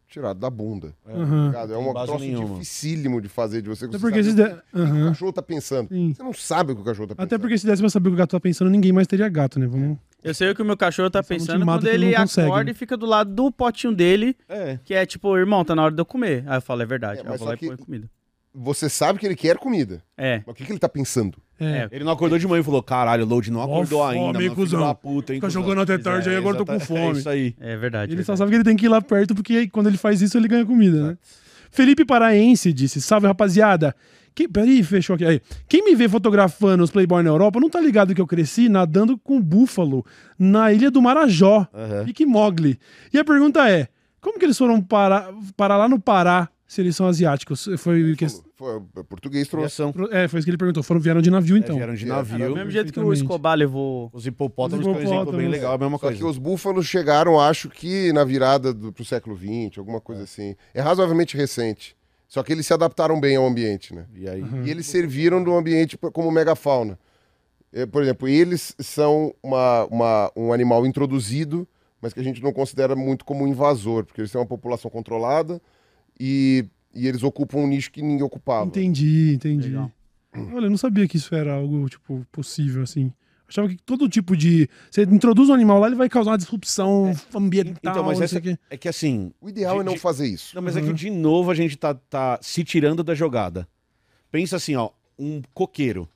tirado 0.07 0.39
da 0.39 0.49
bunda. 0.49 0.95
Aham. 1.07 1.47
ligado? 1.47 1.73
É 1.73 1.77
um 1.77 1.93
troço 1.93 2.19
nenhuma. 2.19 2.53
dificílimo 2.55 3.21
de 3.21 3.29
fazer, 3.29 3.61
de 3.61 3.69
você 3.69 3.85
Até 3.85 3.97
você 3.97 4.01
porque 4.01 4.23
se 4.23 4.33
der... 4.33 4.63
o 4.73 4.85
que 4.85 5.01
o 5.01 5.05
cachorro 5.09 5.31
tá 5.33 5.41
pensando. 5.43 5.87
Sim. 5.89 6.13
Você 6.15 6.23
não 6.23 6.33
sabe 6.33 6.71
o 6.71 6.75
que 6.75 6.81
o 6.81 6.83
cachorro 6.85 7.07
tá 7.09 7.15
pensando. 7.15 7.25
Até 7.27 7.37
porque 7.37 7.57
se 7.59 7.67
desse 7.67 7.81
pra 7.81 7.89
saber 7.91 8.09
o 8.09 8.11
que 8.11 8.15
o 8.15 8.17
gato 8.17 8.31
tá 8.31 8.39
pensando, 8.39 8.71
ninguém 8.71 8.91
mais 8.91 9.05
teria 9.07 9.29
gato, 9.29 9.59
né? 9.59 9.67
Vamos... 9.67 9.97
Eu 10.21 10.33
sei 10.33 10.49
o 10.49 10.55
que 10.55 10.61
o 10.61 10.65
meu 10.65 10.75
cachorro 10.75 11.09
tá 11.09 11.21
pensando 11.23 11.63
quando 11.63 11.81
que 11.83 11.87
ele 11.87 12.11
não 12.11 12.21
consegue. 12.23 12.47
acorda 12.49 12.71
e 12.71 12.73
fica 12.73 12.97
do 12.97 13.05
lado 13.05 13.33
do 13.33 13.49
potinho 13.51 13.93
dele, 13.93 14.35
É. 14.49 14.77
que 14.83 14.93
é 14.93 15.05
tipo, 15.05 15.37
irmão, 15.37 15.63
tá 15.63 15.73
na 15.75 15.83
hora 15.83 15.93
de 15.95 16.01
eu 16.01 16.05
comer. 16.05 16.43
Aí 16.47 16.57
eu 16.57 16.61
falo, 16.61 16.81
é 16.81 16.85
verdade. 16.85 17.19
É, 17.19 17.23
Aí 17.27 17.33
eu 17.33 17.37
vou 17.37 17.47
lá 17.47 17.53
e 17.53 17.57
põe 17.57 17.77
comida. 17.77 18.09
Você 18.53 18.89
sabe 18.89 19.19
que 19.19 19.25
ele 19.25 19.35
quer 19.35 19.57
comida. 19.57 20.03
É. 20.17 20.37
Mas 20.45 20.47
o 20.47 20.53
que, 20.53 20.65
que 20.65 20.71
ele 20.71 20.79
tá 20.79 20.89
pensando? 20.89 21.37
É. 21.59 21.65
É. 21.65 21.89
Ele 21.91 22.03
não 22.03 22.11
acordou 22.11 22.37
de 22.39 22.47
manhã 22.47 22.61
e 22.61 22.63
falou: 22.63 22.81
caralho, 22.81 23.23
o 23.25 23.27
Load 23.27 23.51
não 23.51 23.61
acordou 23.61 23.99
fome, 24.03 24.17
ainda. 24.19 24.39
filho 24.39 24.55
cuzão. 24.55 24.79
da 24.81 24.95
puta, 24.95 25.33
hein, 25.33 25.37
Fica 25.37 25.47
cuzão. 25.47 25.61
jogando 25.61 25.81
até 25.81 25.97
tarde 25.97 26.29
aí, 26.29 26.35
agora 26.35 26.55
eu 26.55 26.59
tô 26.59 26.65
com 26.65 26.73
Exata- 26.73 26.85
fome. 26.93 27.17
É 27.17 27.19
isso 27.19 27.29
aí. 27.29 27.55
É 27.59 27.75
verdade. 27.77 28.11
Ele 28.13 28.23
só 28.23 28.33
verdade. 28.33 28.37
sabe 28.39 28.49
que 28.51 28.55
ele 28.57 28.63
tem 28.63 28.75
que 28.77 28.85
ir 28.85 28.89
lá 28.89 29.01
perto, 29.01 29.35
porque 29.35 29.53
aí, 29.53 29.69
quando 29.69 29.87
ele 29.87 29.97
faz 29.97 30.21
isso, 30.21 30.37
ele 30.37 30.47
ganha 30.47 30.65
comida, 30.65 31.09
né? 31.09 31.17
Felipe 31.71 32.03
Paraense 32.05 32.73
disse: 32.73 32.99
Salve 33.01 33.27
rapaziada. 33.27 33.95
Que, 34.33 34.47
peraí, 34.47 34.81
fechou 34.83 35.15
aqui. 35.15 35.25
Aí. 35.25 35.41
Quem 35.67 35.83
me 35.83 35.93
vê 35.95 36.07
fotografando 36.07 36.83
os 36.83 36.89
Playboy 36.91 37.21
na 37.23 37.29
Europa 37.29 37.59
não 37.59 37.69
tá 37.69 37.81
ligado 37.81 38.15
que 38.15 38.21
eu 38.21 38.27
cresci 38.27 38.69
nadando 38.69 39.17
com 39.17 39.41
búfalo 39.41 40.05
na 40.37 40.71
ilha 40.71 40.89
do 40.89 41.01
Marajó. 41.01 41.67
Aham. 41.73 42.05
Pique 42.05 42.25
Mogli. 42.25 42.79
E 43.13 43.19
a 43.19 43.25
pergunta 43.25 43.69
é: 43.69 43.87
como 44.21 44.39
que 44.39 44.45
eles 44.45 44.57
foram 44.57 44.81
parar, 44.81 45.29
parar 45.57 45.77
lá 45.77 45.89
no 45.89 45.99
Pará 45.99 46.47
se 46.69 46.79
eles 46.81 46.95
são 46.95 47.07
asiáticos? 47.07 47.67
Foi, 47.79 48.15
que, 48.15 48.27
Foi, 48.55 48.75
o 48.77 49.03
português 49.03 49.47
trouxe. 49.47 49.81
É, 50.11 50.27
foi 50.27 50.37
isso 50.39 50.45
que 50.45 50.51
ele 50.51 50.57
perguntou. 50.57 50.83
Foram, 50.83 50.99
vieram 51.01 51.19
de 51.19 51.31
navio, 51.31 51.57
então. 51.57 51.75
É, 51.75 51.79
vieram 51.79 51.95
de 51.95 52.05
Vieram. 52.05 52.17
navio. 52.17 52.47
Do 52.49 52.55
mesmo 52.55 52.69
jeito 52.69 52.93
que 52.93 52.99
o. 52.99 53.11
Escobar 53.11 53.55
levou. 53.57 54.11
Os 54.13 54.27
hipopótamos, 54.27 54.85
Os 54.85 54.93
por 54.93 55.01
exemplo, 55.01 55.35
bem 55.35 55.47
legal, 55.47 55.71
é 55.71 55.75
a 55.75 55.77
mesma 55.79 55.97
Só 55.97 56.05
coisa. 56.07 56.17
que 56.19 56.23
os 56.23 56.37
búfalos 56.37 56.85
chegaram, 56.85 57.39
acho 57.39 57.69
que 57.69 58.13
na 58.13 58.23
virada 58.23 58.71
do, 58.71 58.93
pro 58.93 59.03
século 59.03 59.35
XX, 59.35 59.79
alguma 59.79 59.99
coisa 59.99 60.21
assim. 60.23 60.55
É 60.71 60.79
razoavelmente 60.79 61.35
recente. 61.35 61.97
Só 62.27 62.43
que 62.43 62.53
eles 62.53 62.67
se 62.67 62.73
adaptaram 62.73 63.19
bem 63.19 63.35
ao 63.35 63.47
ambiente, 63.47 63.95
né? 63.95 64.05
E 64.15 64.29
aí? 64.29 64.43
E 64.63 64.69
eles 64.69 64.85
serviram 64.85 65.43
do 65.43 65.51
ambiente 65.55 65.97
como 65.97 66.31
megafauna. 66.31 66.99
É, 67.73 67.87
por 67.87 68.03
exemplo, 68.03 68.27
eles 68.27 68.75
são 68.77 69.33
uma, 69.41 69.85
uma- 69.85 70.31
um 70.35 70.53
animal 70.53 70.85
introduzido, 70.85 71.67
mas 71.99 72.13
que 72.13 72.19
a 72.19 72.23
gente 72.23 72.43
não 72.43 72.53
considera 72.53 72.95
muito 72.95 73.25
como 73.25 73.47
invasor, 73.47 74.05
porque 74.05 74.21
eles 74.21 74.31
têm 74.31 74.39
uma 74.39 74.45
população 74.47 74.91
controlada 74.91 75.59
e, 76.19 76.65
e 76.93 77.07
eles 77.07 77.23
ocupam 77.23 77.59
um 77.59 77.67
nicho 77.67 77.91
que 77.91 78.01
ninguém 78.01 78.23
ocupava. 78.23 78.65
Entendi, 78.67 79.33
entendi. 79.35 79.67
Legal. 79.69 79.91
Olha, 80.53 80.65
eu 80.65 80.69
não 80.69 80.77
sabia 80.77 81.07
que 81.07 81.17
isso 81.17 81.33
era 81.33 81.53
algo, 81.53 81.87
tipo, 81.89 82.25
possível, 82.31 82.83
assim. 82.83 83.11
Achava 83.47 83.67
que 83.67 83.77
todo 83.77 84.07
tipo 84.07 84.37
de. 84.37 84.69
Você 84.91 85.01
introduz 85.03 85.49
um 85.49 85.53
animal 85.53 85.79
lá, 85.79 85.87
ele 85.87 85.95
vai 85.95 86.07
causar 86.07 86.31
uma 86.31 86.37
disrupção 86.37 87.11
ambiental. 87.33 87.73
Então, 87.81 88.03
mas 88.03 88.21
essa, 88.21 88.39
quê. 88.39 88.55
é 88.69 88.77
que 88.77 88.87
assim. 88.87 89.31
O 89.41 89.49
ideal 89.49 89.75
de- 89.77 89.81
é 89.81 89.83
não 89.85 89.93
de- 89.93 89.99
fazer 89.99 90.27
isso. 90.27 90.55
Não, 90.55 90.61
mas 90.61 90.77
é 90.77 90.81
que 90.81 90.93
de 90.93 91.09
novo 91.09 91.49
a 91.49 91.55
gente 91.55 91.75
tá, 91.75 91.95
tá 91.95 92.37
se 92.43 92.63
tirando 92.63 93.03
da 93.03 93.15
jogada. 93.15 93.67
Pensa 94.31 94.57
assim, 94.57 94.75
ó, 94.75 94.91
um 95.17 95.41
coqueiro. 95.51 96.07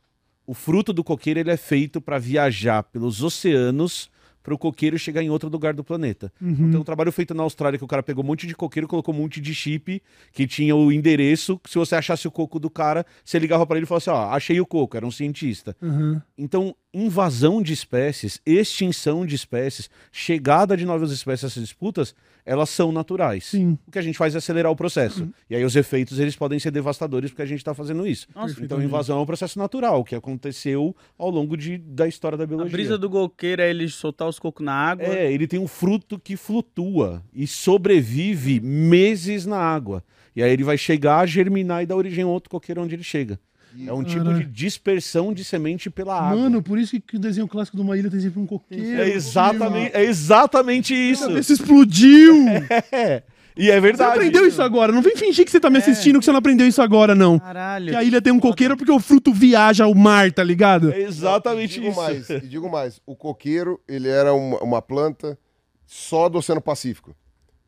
O 0.45 0.53
fruto 0.53 0.93
do 0.93 1.03
coqueiro 1.03 1.39
ele 1.39 1.49
é 1.49 1.57
feito 1.57 1.99
para 1.99 2.19
viajar 2.19 2.83
pelos 2.83 3.23
oceanos 3.23 4.11
para 4.43 4.53
o 4.53 4.57
coqueiro 4.57 4.99
chegar 4.99 5.23
em 5.23 5.29
outro 5.29 5.49
lugar 5.49 5.73
do 5.73 5.83
planeta. 5.83 6.31
Uhum. 6.41 6.67
Então, 6.67 6.81
um 6.81 6.83
trabalho 6.83 7.11
feito 7.11 7.33
na 7.33 7.43
Austrália 7.43 7.77
que 7.77 7.85
o 7.85 7.87
cara 7.87 8.03
pegou 8.03 8.23
um 8.23 8.27
monte 8.27 8.45
de 8.45 8.53
coqueiro, 8.53 8.87
colocou 8.87 9.15
um 9.15 9.17
monte 9.17 9.39
de 9.39 9.55
chip 9.55 10.03
que 10.33 10.45
tinha 10.45 10.75
o 10.75 10.91
endereço. 10.91 11.59
Se 11.65 11.77
você 11.77 11.95
achasse 11.95 12.27
o 12.27 12.31
coco 12.31 12.59
do 12.59 12.69
cara, 12.69 13.05
você 13.23 13.39
ligava 13.39 13.65
para 13.65 13.77
ele 13.77 13.85
e 13.85 13.87
falava 13.87 14.03
assim: 14.03 14.09
ó, 14.11 14.35
achei 14.35 14.59
o 14.59 14.65
coco, 14.65 14.97
era 14.97 15.07
um 15.07 15.11
cientista. 15.11 15.75
Uhum. 15.81 16.21
Então, 16.37 16.75
invasão 16.93 17.61
de 17.61 17.73
espécies, 17.73 18.39
extinção 18.45 19.25
de 19.25 19.35
espécies, 19.35 19.89
chegada 20.11 20.77
de 20.77 20.85
novas 20.85 21.11
espécies 21.11 21.43
a 21.45 21.47
essas 21.47 21.63
disputas, 21.63 22.13
elas 22.45 22.69
são 22.69 22.91
naturais. 22.91 23.45
Sim. 23.45 23.77
O 23.87 23.91
que 23.91 23.97
a 23.97 24.01
gente 24.01 24.17
faz 24.17 24.35
é 24.35 24.37
acelerar 24.37 24.71
o 24.71 24.75
processo. 24.75 25.27
E 25.49 25.55
aí 25.55 25.63
os 25.63 25.75
efeitos 25.75 26.19
eles 26.19 26.35
podem 26.35 26.59
ser 26.59 26.71
devastadores 26.71 27.31
porque 27.31 27.41
a 27.41 27.45
gente 27.45 27.59
está 27.59 27.73
fazendo 27.73 28.05
isso. 28.05 28.27
Nossa, 28.35 28.61
Então, 28.61 28.81
invasão 28.83 29.17
é 29.19 29.21
um 29.21 29.25
processo 29.25 29.57
natural 29.57 30.03
que 30.03 30.13
aconteceu 30.13 30.95
ao 31.17 31.29
longo 31.29 31.55
de, 31.55 31.77
da 31.77 32.07
história 32.07 32.37
da 32.37 32.43
A 32.43 32.47
biologia. 32.47 32.71
brisa 32.71 32.97
do 32.97 33.09
golqueiro 33.09 33.61
é 33.61 33.69
ele 33.69 33.87
soltar 33.87 34.27
os 34.27 34.39
cocos 34.39 34.65
na 34.65 34.73
água. 34.73 35.05
É, 35.05 35.31
ele 35.31 35.47
tem 35.47 35.59
um 35.59 35.67
fruto 35.67 36.19
que 36.19 36.35
flutua 36.35 37.23
e 37.33 37.47
sobrevive 37.47 38.59
meses 38.59 39.45
na 39.45 39.57
água. 39.57 40.03
E 40.35 40.43
aí 40.43 40.51
ele 40.51 40.63
vai 40.63 40.77
chegar, 40.77 41.25
germinar 41.27 41.83
e 41.83 41.85
dar 41.85 41.95
origem 41.95 42.23
a 42.23 42.27
outro 42.27 42.49
coqueiro 42.49 42.81
onde 42.81 42.95
ele 42.95 43.03
chega. 43.03 43.39
É 43.87 43.91
um 43.93 44.03
tipo 44.03 44.33
de 44.33 44.45
dispersão 44.45 45.33
de 45.33 45.43
semente 45.43 45.89
pela 45.89 46.15
água. 46.19 46.35
Mano, 46.43 46.61
por 46.61 46.77
isso 46.77 46.91
que- 46.91 46.99
que 47.01 47.15
o 47.15 47.19
desenho 47.19 47.47
clássico 47.47 47.75
de 47.77 47.81
uma 47.83 47.97
ilha 47.97 48.09
tem 48.09 48.19
sempre 48.19 48.39
um 48.39 48.45
coqueiro. 48.45 49.01
é 49.01 49.09
exatamente, 49.09 49.95
é 49.95 50.03
exatamente 50.03 50.93
isso. 50.93 51.29
Isso 51.37 51.53
explodiu! 51.53 52.35
É. 52.91 53.23
E 53.55 53.69
é 53.69 53.75
Você 53.75 53.81
verdade. 53.81 54.11
aprendeu 54.17 54.47
isso 54.47 54.61
agora. 54.63 54.91
Não 54.91 55.01
vem 55.03 55.15
fingir 55.15 55.45
que 55.45 55.51
você 55.51 55.59
tá 55.59 55.69
me 55.69 55.77
assistindo 55.77 56.17
que 56.17 56.25
você 56.25 56.31
não 56.31 56.39
aprendeu 56.39 56.67
isso 56.67 56.81
agora, 56.81 57.13
não. 57.13 57.37
Caralho. 57.37 57.89
Que 57.91 57.95
a 57.95 58.03
ilha 58.03 58.19
tem 58.19 58.33
um 58.33 58.39
coqueiro 58.39 58.75
porque 58.75 58.91
o 58.91 58.99
fruto 58.99 59.31
viaja 59.31 59.83
ao 59.83 59.93
mar, 59.93 60.31
tá 60.31 60.43
ligado? 60.43 60.91
É 60.91 61.01
exatamente 61.01 61.73
e 61.77 61.81
digo 61.81 61.89
isso. 61.91 62.01
mais, 62.01 62.29
e 62.31 62.39
digo 62.47 62.67
mais, 62.71 62.99
o 63.05 63.15
coqueiro, 63.15 63.79
ele 63.87 64.07
era 64.09 64.33
uma, 64.33 64.57
uma 64.63 64.81
planta 64.81 65.37
só 65.85 66.27
do 66.29 66.39
Oceano 66.39 66.61
Pacífico. 66.61 67.15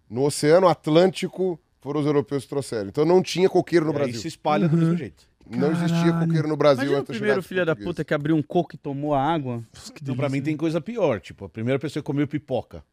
No 0.09 0.24
Oceano 0.24 0.67
Atlântico 0.67 1.59
foram 1.82 2.00
os 2.00 2.06
europeus 2.08 2.43
que 2.45 2.50
trouxeram. 2.50 2.88
Então 2.90 3.06
não 3.06 3.22
tinha 3.22 3.48
coqueiro 3.48 3.85
no 3.85 3.92
E 3.92 3.95
aí 3.95 4.00
Brasil. 4.06 4.22
se 4.22 4.27
espalha 4.27 4.67
do 4.67 4.75
mesmo 4.77 4.98
jeito. 4.98 5.24
Não 5.49 5.72
existia 5.72 6.11
coqueiro 6.14 6.48
no 6.48 6.57
Brasil 6.57 6.83
Imagina 6.83 6.98
o 6.98 7.01
antes 7.01 7.14
de 7.14 7.19
primeiro 7.19 7.43
filho 7.43 7.65
da 7.65 7.75
puta 7.75 8.03
que 8.03 8.14
abriu 8.14 8.35
um 8.35 8.41
coco 8.41 8.75
e 8.75 8.77
tomou 8.77 9.14
a 9.14 9.22
água. 9.22 9.61
Que 9.93 10.01
Então, 10.01 10.15
pra 10.15 10.30
mim, 10.30 10.41
tem 10.41 10.57
coisa 10.57 10.82
pior. 10.82 11.19
Tipo, 11.19 11.45
a 11.45 11.49
primeira 11.49 11.80
pessoa 11.80 12.01
que 12.01 12.07
comeu 12.07 12.27
pipoca. 12.27 12.83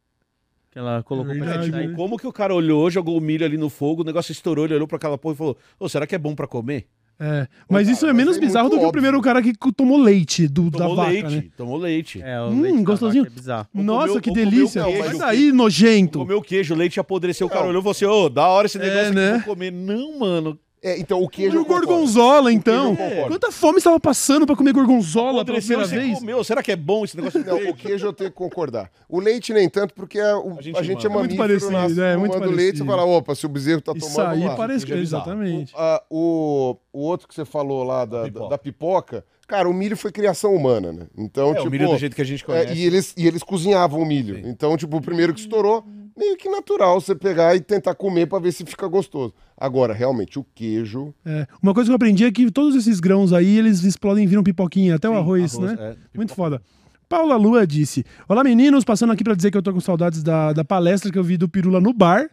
Que 0.71 0.79
ela 0.79 1.03
colocou 1.03 1.33
É 1.33 1.37
pra 1.37 1.53
sair. 1.61 1.71
né? 1.71 1.93
Como 1.95 2.17
que 2.17 2.25
o 2.27 2.33
cara 2.33 2.53
olhou, 2.53 2.89
jogou 2.89 3.17
o 3.17 3.21
milho 3.21 3.45
ali 3.45 3.57
no 3.57 3.69
fogo, 3.69 4.01
o 4.01 4.05
negócio 4.05 4.31
estourou, 4.31 4.65
ele 4.65 4.73
olhou 4.75 4.87
pra 4.87 4.97
aquela 4.97 5.17
porra 5.17 5.33
e 5.35 5.37
falou: 5.37 5.57
Ô, 5.79 5.87
será 5.87 6.05
que 6.07 6.15
é 6.15 6.17
bom 6.17 6.33
pra 6.35 6.47
comer? 6.47 6.87
É. 7.19 7.47
Mas 7.69 7.83
cara, 7.83 7.93
isso 7.93 8.05
é 8.05 8.07
mas 8.07 8.17
menos 8.17 8.37
é 8.37 8.39
bizarro 8.39 8.63
muito 8.69 8.73
do 8.73 8.79
que 8.79 8.85
o 8.85 8.87
óbvio. 8.87 9.01
primeiro 9.01 9.21
cara 9.21 9.39
que 9.41 9.53
tomou 9.75 10.01
leite 10.01 10.47
do, 10.47 10.71
da 10.71 10.79
Tomou 10.79 10.95
vaca, 10.95 11.11
leite, 11.11 11.35
né? 11.35 11.43
tomou 11.55 11.77
leite. 11.77 12.21
É, 12.23 12.41
o 12.41 12.45
Hum, 12.47 12.61
leite 12.61 12.77
da 12.79 12.83
gostosinho. 12.83 13.25
É 13.25 13.29
bizarro. 13.29 13.67
Nossa, 13.71 14.07
comeu- 14.07 14.21
que 14.21 14.31
delícia. 14.31 14.83
queijo. 14.83 14.99
Mas 14.99 15.21
aí, 15.21 15.51
nojento. 15.51 16.17
Comeu 16.19 16.41
queijo, 16.41 16.73
o 16.73 16.77
leite 16.77 16.99
apodreceu, 16.99 17.45
o 17.45 17.49
cara 17.51 17.61
Não. 17.61 17.69
olhou 17.69 17.81
e 17.81 17.83
falou 17.83 17.91
assim: 17.91 18.05
Ô, 18.05 18.29
da 18.29 18.47
hora 18.47 18.65
esse 18.65 18.79
É, 18.79 18.81
negócio 18.81 19.05
aqui, 19.07 19.15
né? 19.15 19.31
vou 19.45 19.53
comer. 19.55 19.71
Não, 19.71 20.17
mano. 20.19 20.59
É, 20.83 20.99
então 20.99 21.21
o 21.21 21.25
E 21.25 21.29
queijo 21.29 21.55
o 21.57 21.61
eu 21.61 21.65
concordo. 21.65 21.87
gorgonzola, 21.87 22.51
então. 22.51 22.93
Quanta 23.29 23.51
fome 23.53 23.77
estava 23.77 23.97
passando 24.01 24.45
pra 24.45 24.53
comer 24.55 24.73
gorgonzola 24.73 25.45
pela 25.45 25.57
Apodreceu, 25.59 25.77
primeira 25.79 26.01
você 26.01 26.07
vez? 26.07 26.19
comeu. 26.19 26.43
Será 26.43 26.61
que 26.61 26.71
é 26.73 26.75
bom 26.75 27.05
esse 27.05 27.15
negócio 27.15 27.41
de 27.41 27.49
Não, 27.49 27.69
o 27.69 27.73
queijo 27.73 28.05
eu 28.05 28.11
tenho 28.11 28.29
que 28.29 28.35
concordar. 28.35 28.91
O 29.07 29.19
leite 29.19 29.53
nem 29.53 29.69
tanto, 29.69 29.93
porque 29.93 30.19
a, 30.19 30.37
o- 30.37 30.55
A 30.55 30.59
a 30.59 30.61
gente 30.61 30.83
gente, 30.83 31.05
é. 31.05 31.09
Muito 31.09 31.35
parecido, 31.37 31.71
nasce 31.71 32.01
é, 32.01 32.17
muito 32.17 32.33
tomando 32.33 32.51
leite, 32.51 32.79
você 32.79 32.83
parecido. 32.83 32.85
fala, 32.85 33.05
opa, 33.05 33.33
se 33.33 33.45
o 33.45 33.49
bezerro 33.49 33.79
tá 33.81 33.93
Isso 33.95 34.13
tomando, 34.13 34.31
aí 34.33 34.43
lá. 34.45 34.55
parece 34.55 34.85
que 34.85 34.91
é 34.91 34.97
exatamente. 34.97 35.73
Ah, 35.77 36.03
o, 36.09 36.75
o 36.91 36.99
outro 36.99 37.27
que 37.29 37.33
você 37.33 37.45
falou 37.45 37.83
lá 37.85 38.03
da, 38.03 38.23
da, 38.23 38.25
pipoca. 38.27 38.49
da 38.49 38.57
pipoca, 38.57 39.25
cara, 39.47 39.69
o 39.69 39.73
milho 39.73 39.95
foi 39.95 40.11
criação 40.11 40.53
humana, 40.53 40.91
né? 40.91 41.07
Então, 41.17 41.51
É, 41.51 41.55
tipo. 41.55 41.67
o 41.69 41.71
milho 41.71 41.87
do 41.87 41.97
jeito 41.97 42.13
que 42.15 42.21
a 42.21 42.25
gente 42.25 42.43
é, 42.43 42.45
conhece. 42.45 42.73
e, 42.73 42.85
eles, 42.85 43.13
e 43.15 43.25
eles 43.25 43.41
cozinhavam 43.41 44.01
o 44.01 44.05
milho. 44.05 44.35
Sim. 44.35 44.49
Então, 44.49 44.75
tipo, 44.75 44.97
o 44.97 45.01
primeiro 45.01 45.33
que 45.33 45.39
estourou, 45.39 45.85
meio 46.17 46.37
que 46.37 46.49
natural 46.49 46.99
você 46.99 47.15
pegar 47.15 47.55
e 47.55 47.59
tentar 47.61 47.95
comer 47.95 48.27
pra 48.27 48.39
ver 48.39 48.51
se 48.51 48.65
fica 48.65 48.87
gostoso. 48.87 49.33
Agora, 49.57 49.93
realmente, 49.93 50.37
o 50.39 50.45
queijo. 50.55 51.13
É, 51.25 51.47
Uma 51.61 51.73
coisa 51.73 51.87
que 51.87 51.91
eu 51.91 51.95
aprendi 51.95 52.25
é 52.25 52.31
que 52.31 52.51
todos 52.51 52.75
esses 52.75 52.99
grãos 52.99 53.31
aí, 53.33 53.57
eles 53.57 53.83
explodem 53.83 54.23
e 54.23 54.27
viram 54.27 54.43
pipoquinha, 54.43 54.95
até 54.95 55.07
o 55.09 55.13
Sim, 55.13 55.17
arroz, 55.19 55.55
arroz, 55.55 55.71
né? 55.71 55.95
é, 56.13 56.17
Muito 56.17 56.33
foda. 56.33 56.61
Paula 57.07 57.35
Lua 57.35 57.67
disse: 57.67 58.03
Olá 58.27 58.43
meninos, 58.43 58.83
passando 58.83 59.13
aqui 59.13 59.23
pra 59.23 59.35
dizer 59.35 59.51
que 59.51 59.57
eu 59.57 59.61
tô 59.61 59.71
com 59.71 59.79
saudades 59.79 60.23
da, 60.23 60.51
da 60.53 60.65
palestra 60.65 61.11
que 61.11 61.19
eu 61.19 61.23
vi 61.23 61.37
do 61.37 61.47
Pirula 61.47 61.79
no 61.79 61.93
bar. 61.93 62.29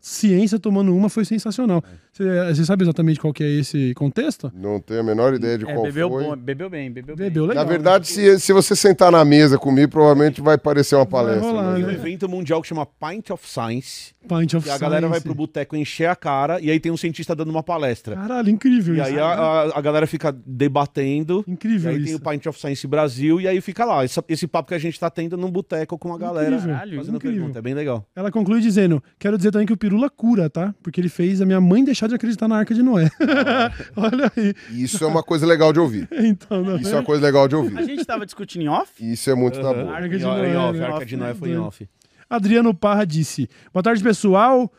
Ciência 0.00 0.58
tomando 0.58 0.94
uma 0.94 1.08
foi 1.08 1.24
sensacional. 1.24 1.82
É. 2.20 2.52
Você 2.54 2.64
sabe 2.64 2.82
exatamente 2.84 3.18
qual 3.20 3.32
que 3.32 3.42
é 3.44 3.48
esse 3.48 3.94
contexto? 3.94 4.50
Não 4.54 4.80
tenho 4.80 5.00
a 5.00 5.02
menor 5.02 5.34
ideia 5.34 5.58
de 5.58 5.64
É, 5.68 5.72
qual 5.72 5.84
bebeu, 5.84 6.08
foi. 6.08 6.24
bom, 6.24 6.36
bebeu 6.36 6.70
bem, 6.70 6.90
bebeu 6.90 7.16
bem. 7.16 7.26
Bebeu 7.26 7.46
legal. 7.46 7.64
Na 7.64 7.68
verdade, 7.70 8.06
se, 8.08 8.38
se 8.40 8.52
você 8.52 8.74
sentar 8.76 9.10
na 9.12 9.24
mesa 9.24 9.58
comigo, 9.58 9.90
provavelmente 9.90 10.40
vai 10.40 10.56
parecer 10.58 10.94
uma 10.96 11.06
palestra. 11.06 11.42
rolar, 11.46 11.62
mas- 11.64 11.74
Tem 11.76 11.84
um 11.84 11.88
né? 11.88 11.94
evento 11.94 12.28
mundial 12.28 12.60
que 12.62 12.68
chama 12.68 12.86
Pint 12.86 13.30
of 13.30 13.46
Science. 13.48 14.14
Pint 14.28 14.54
of 14.54 14.64
Que 14.66 14.70
a 14.70 14.78
galera 14.78 15.08
vai 15.08 15.18
Science. 15.20 15.24
pro 15.24 15.34
boteco 15.34 15.74
encher 15.76 16.08
a 16.08 16.16
cara 16.16 16.60
e 16.60 16.70
aí 16.70 16.78
tem 16.80 16.92
um 16.92 16.96
cientista 16.96 17.34
dando 17.34 17.50
uma 17.50 17.62
palestra. 17.62 18.14
Caralho, 18.16 18.50
incrível 18.50 18.94
E 18.94 19.00
isso. 19.00 19.08
aí 19.08 19.18
a, 19.18 19.26
a- 19.26 19.78
a 19.78 19.80
galera 19.80 20.06
fica 20.06 20.32
debatendo. 20.32 21.44
E 21.46 21.52
Incrível 21.52 21.90
aí 21.90 21.96
isso. 21.98 22.06
tem 22.06 22.14
o 22.14 22.20
Pint 22.20 22.46
of 22.46 22.58
Science 22.60 22.86
Brasil 22.86 23.40
e 23.40 23.48
aí 23.48 23.60
fica 23.60 23.84
lá. 23.84 24.04
Esse, 24.04 24.20
esse 24.28 24.46
papo 24.46 24.68
que 24.68 24.74
a 24.74 24.78
gente 24.78 24.98
tá 24.98 25.08
tendo 25.08 25.36
num 25.36 25.50
boteco 25.50 25.96
com 25.98 26.12
a 26.12 26.18
galera 26.18 26.56
Incrível, 26.56 26.76
fazendo 26.98 27.16
incrível. 27.16 27.38
pergunta. 27.38 27.58
É 27.58 27.62
bem 27.62 27.74
legal. 27.74 28.06
Ela 28.14 28.30
conclui 28.30 28.60
dizendo: 28.60 29.02
Quero 29.18 29.36
dizer 29.36 29.50
também 29.50 29.66
que 29.66 29.72
o 29.72 29.76
Pirula 29.88 30.10
cura, 30.10 30.50
tá? 30.50 30.74
Porque 30.82 31.00
ele 31.00 31.08
fez 31.08 31.40
a 31.40 31.46
minha 31.46 31.60
mãe 31.60 31.82
deixar 31.82 32.08
de 32.08 32.14
acreditar 32.14 32.46
na 32.46 32.58
Arca 32.58 32.74
de 32.74 32.82
Noé. 32.82 33.10
Olha 33.96 34.30
aí. 34.36 34.54
Isso 34.70 35.02
é 35.02 35.06
uma 35.06 35.22
coisa 35.22 35.46
legal 35.46 35.72
de 35.72 35.80
ouvir. 35.80 36.06
Então, 36.12 36.62
não 36.62 36.76
Isso 36.76 36.90
é 36.90 36.98
uma 36.98 37.04
coisa 37.04 37.24
legal 37.24 37.48
de 37.48 37.54
A 37.54 37.58
ouvir. 37.58 37.84
gente 37.84 38.04
tava 38.04 38.26
discutindo 38.26 38.62
em 38.62 38.68
off? 38.68 38.92
Isso 39.00 39.30
é 39.30 39.34
muito 39.34 39.60
da 39.62 39.72
boa. 39.72 39.92
Arca 39.94 40.08
de 40.10 40.16
Em- 40.16 40.20
Noé, 40.26 40.52
em 40.52 40.56
off, 40.56 40.78
né? 40.78 40.84
a 40.86 40.92
Arca 40.92 41.06
de 41.06 41.16
Noé 41.16 41.34
foi 41.34 41.50
em 41.50 41.56
off. 41.56 41.88
Adriano 42.28 42.74
Parra 42.74 43.06
disse: 43.06 43.48
Boa 43.72 43.82
tarde, 43.82 44.02
pessoal. 44.02 44.70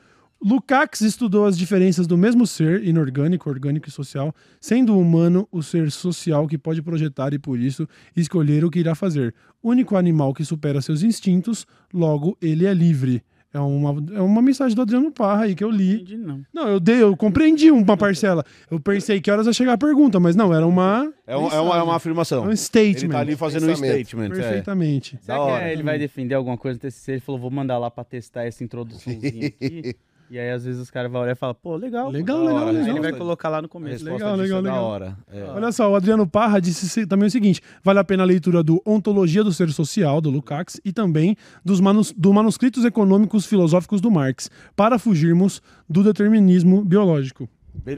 Lukács 0.42 1.02
estudou 1.02 1.46
as 1.46 1.58
diferenças 1.58 2.08
do 2.08 2.18
mesmo 2.18 2.48
ser, 2.48 2.82
inorgânico, 2.86 3.50
orgânico 3.50 3.90
e 3.90 3.92
social, 3.92 4.34
sendo 4.62 4.94
o 4.94 5.00
humano 5.02 5.46
o 5.52 5.62
ser 5.62 5.92
social 5.92 6.48
que 6.48 6.58
pode 6.58 6.82
projetar 6.82 7.34
e, 7.34 7.40
por 7.40 7.60
isso, 7.60 7.86
escolher 8.16 8.64
o 8.64 8.70
que 8.72 8.80
irá 8.80 8.96
fazer. 8.96 9.36
Único 9.62 9.98
animal 9.98 10.34
que 10.34 10.46
supera 10.46 10.80
seus 10.82 11.04
instintos, 11.04 11.66
logo 11.94 12.38
ele 12.42 12.66
é 12.66 12.74
livre. 12.74 13.22
É 13.52 13.60
uma, 13.60 13.96
é 14.16 14.22
uma 14.22 14.42
mensagem 14.44 14.76
do 14.76 14.82
Adriano 14.84 15.12
Parra 15.12 15.46
aí 15.46 15.56
que 15.56 15.64
eu 15.64 15.72
li. 15.72 15.96
Entendi, 15.96 16.18
não. 16.18 16.42
Não, 16.54 16.68
eu 16.68 16.80
dei, 16.80 17.02
eu 17.02 17.18
compreendi 17.18 17.72
uma 17.72 17.98
parcela. 17.98 18.46
Eu 18.70 18.80
pensei 18.80 19.20
que 19.20 19.32
horas 19.32 19.48
ia 19.48 19.54
chegar 19.54 19.74
a 19.74 19.78
pergunta, 19.78 20.20
mas 20.20 20.36
não, 20.36 20.54
era 20.54 20.68
uma. 20.68 21.12
É, 21.26 21.36
um- 21.36 21.48
é 21.50 21.60
uma, 21.60 21.78
é 21.78 21.82
uma 21.82 21.94
É 21.94 21.96
afirmação. 21.96 22.46
um 22.48 22.56
statement. 22.56 22.98
Ele 23.06 23.08
tá 23.12 23.20
ali 23.20 23.36
fazendo 23.36 23.64
um 23.64 23.68
Pensamento. 23.70 24.06
statement. 24.06 24.26
é. 24.26 24.30
Perfeitamente. 24.30 25.20
Será 25.22 25.38
Da 25.40 25.44
que 25.46 25.52
hora. 25.52 25.64
é, 25.68 25.74
ele 25.74 25.82
vai 25.82 25.98
defender 25.98 26.36
alguma 26.36 26.58
coisa 26.58 26.76
no 26.76 26.82
TCC? 26.82 27.14
Ele 27.14 27.22
falou, 27.22 27.42
vou 27.42 27.50
mandar 27.50 27.80
lá 27.80 27.90
pra 27.90 28.04
testar 28.04 28.44
essa 28.46 28.64
introduçãozinha 28.64 29.48
aqui. 29.60 29.96
E 30.30 30.38
aí, 30.40 30.52
às 30.52 30.64
vezes, 30.66 30.82
os 30.82 30.92
caras 30.92 31.12
vão 31.12 31.22
olhar 31.22 31.32
e 31.32 31.36
falar, 31.36 31.54
pô, 31.54 31.76
legal. 31.76 32.10
Legal, 32.10 32.38
Da 32.40 32.44
legal, 32.46 32.56
hora, 32.62 32.70
Aí 32.70 32.74
legal. 32.76 32.90
ele 32.90 33.00
vai 33.00 33.12
Legal. 33.12 33.20
colocar 33.20 33.50
lá 33.50 33.62
no 33.62 33.68
começo. 33.70 34.04
Legal, 34.06 34.36
legal, 34.36 34.60
é 34.60 34.62
da 34.62 34.70
legal. 34.70 34.84
hora. 34.84 35.18
É. 35.32 35.44
Olha 35.56 35.72
só, 35.72 35.92
o 35.92 35.96
Adriano 35.96 36.28
Parra 36.28 36.60
disse 36.60 36.88
se- 36.88 37.06
também 37.08 37.28
o 37.28 37.32
seguinte: 37.32 37.62
vale 37.84 38.00
a 38.00 38.04
pena 38.04 38.24
a 38.24 38.26
leitura 38.26 38.62
do 38.64 38.82
Ontologia 38.86 39.44
do 39.44 39.52
Ser 39.52 39.70
Social, 39.72 40.22
do 40.22 40.30
Lukács, 40.30 40.80
e 40.86 40.92
também 40.94 41.36
dos 41.66 41.80
manus, 41.80 42.14
do 42.16 42.34
Manuscritos 42.34 42.86
Econômicos 42.86 43.46
Filosóficos 43.46 44.02
do 44.02 44.12
Marx, 44.12 44.50
para 44.76 45.00
fugirmos 45.00 45.62
do 45.90 46.04
determinismo 46.04 46.84
biológico. 46.86 47.50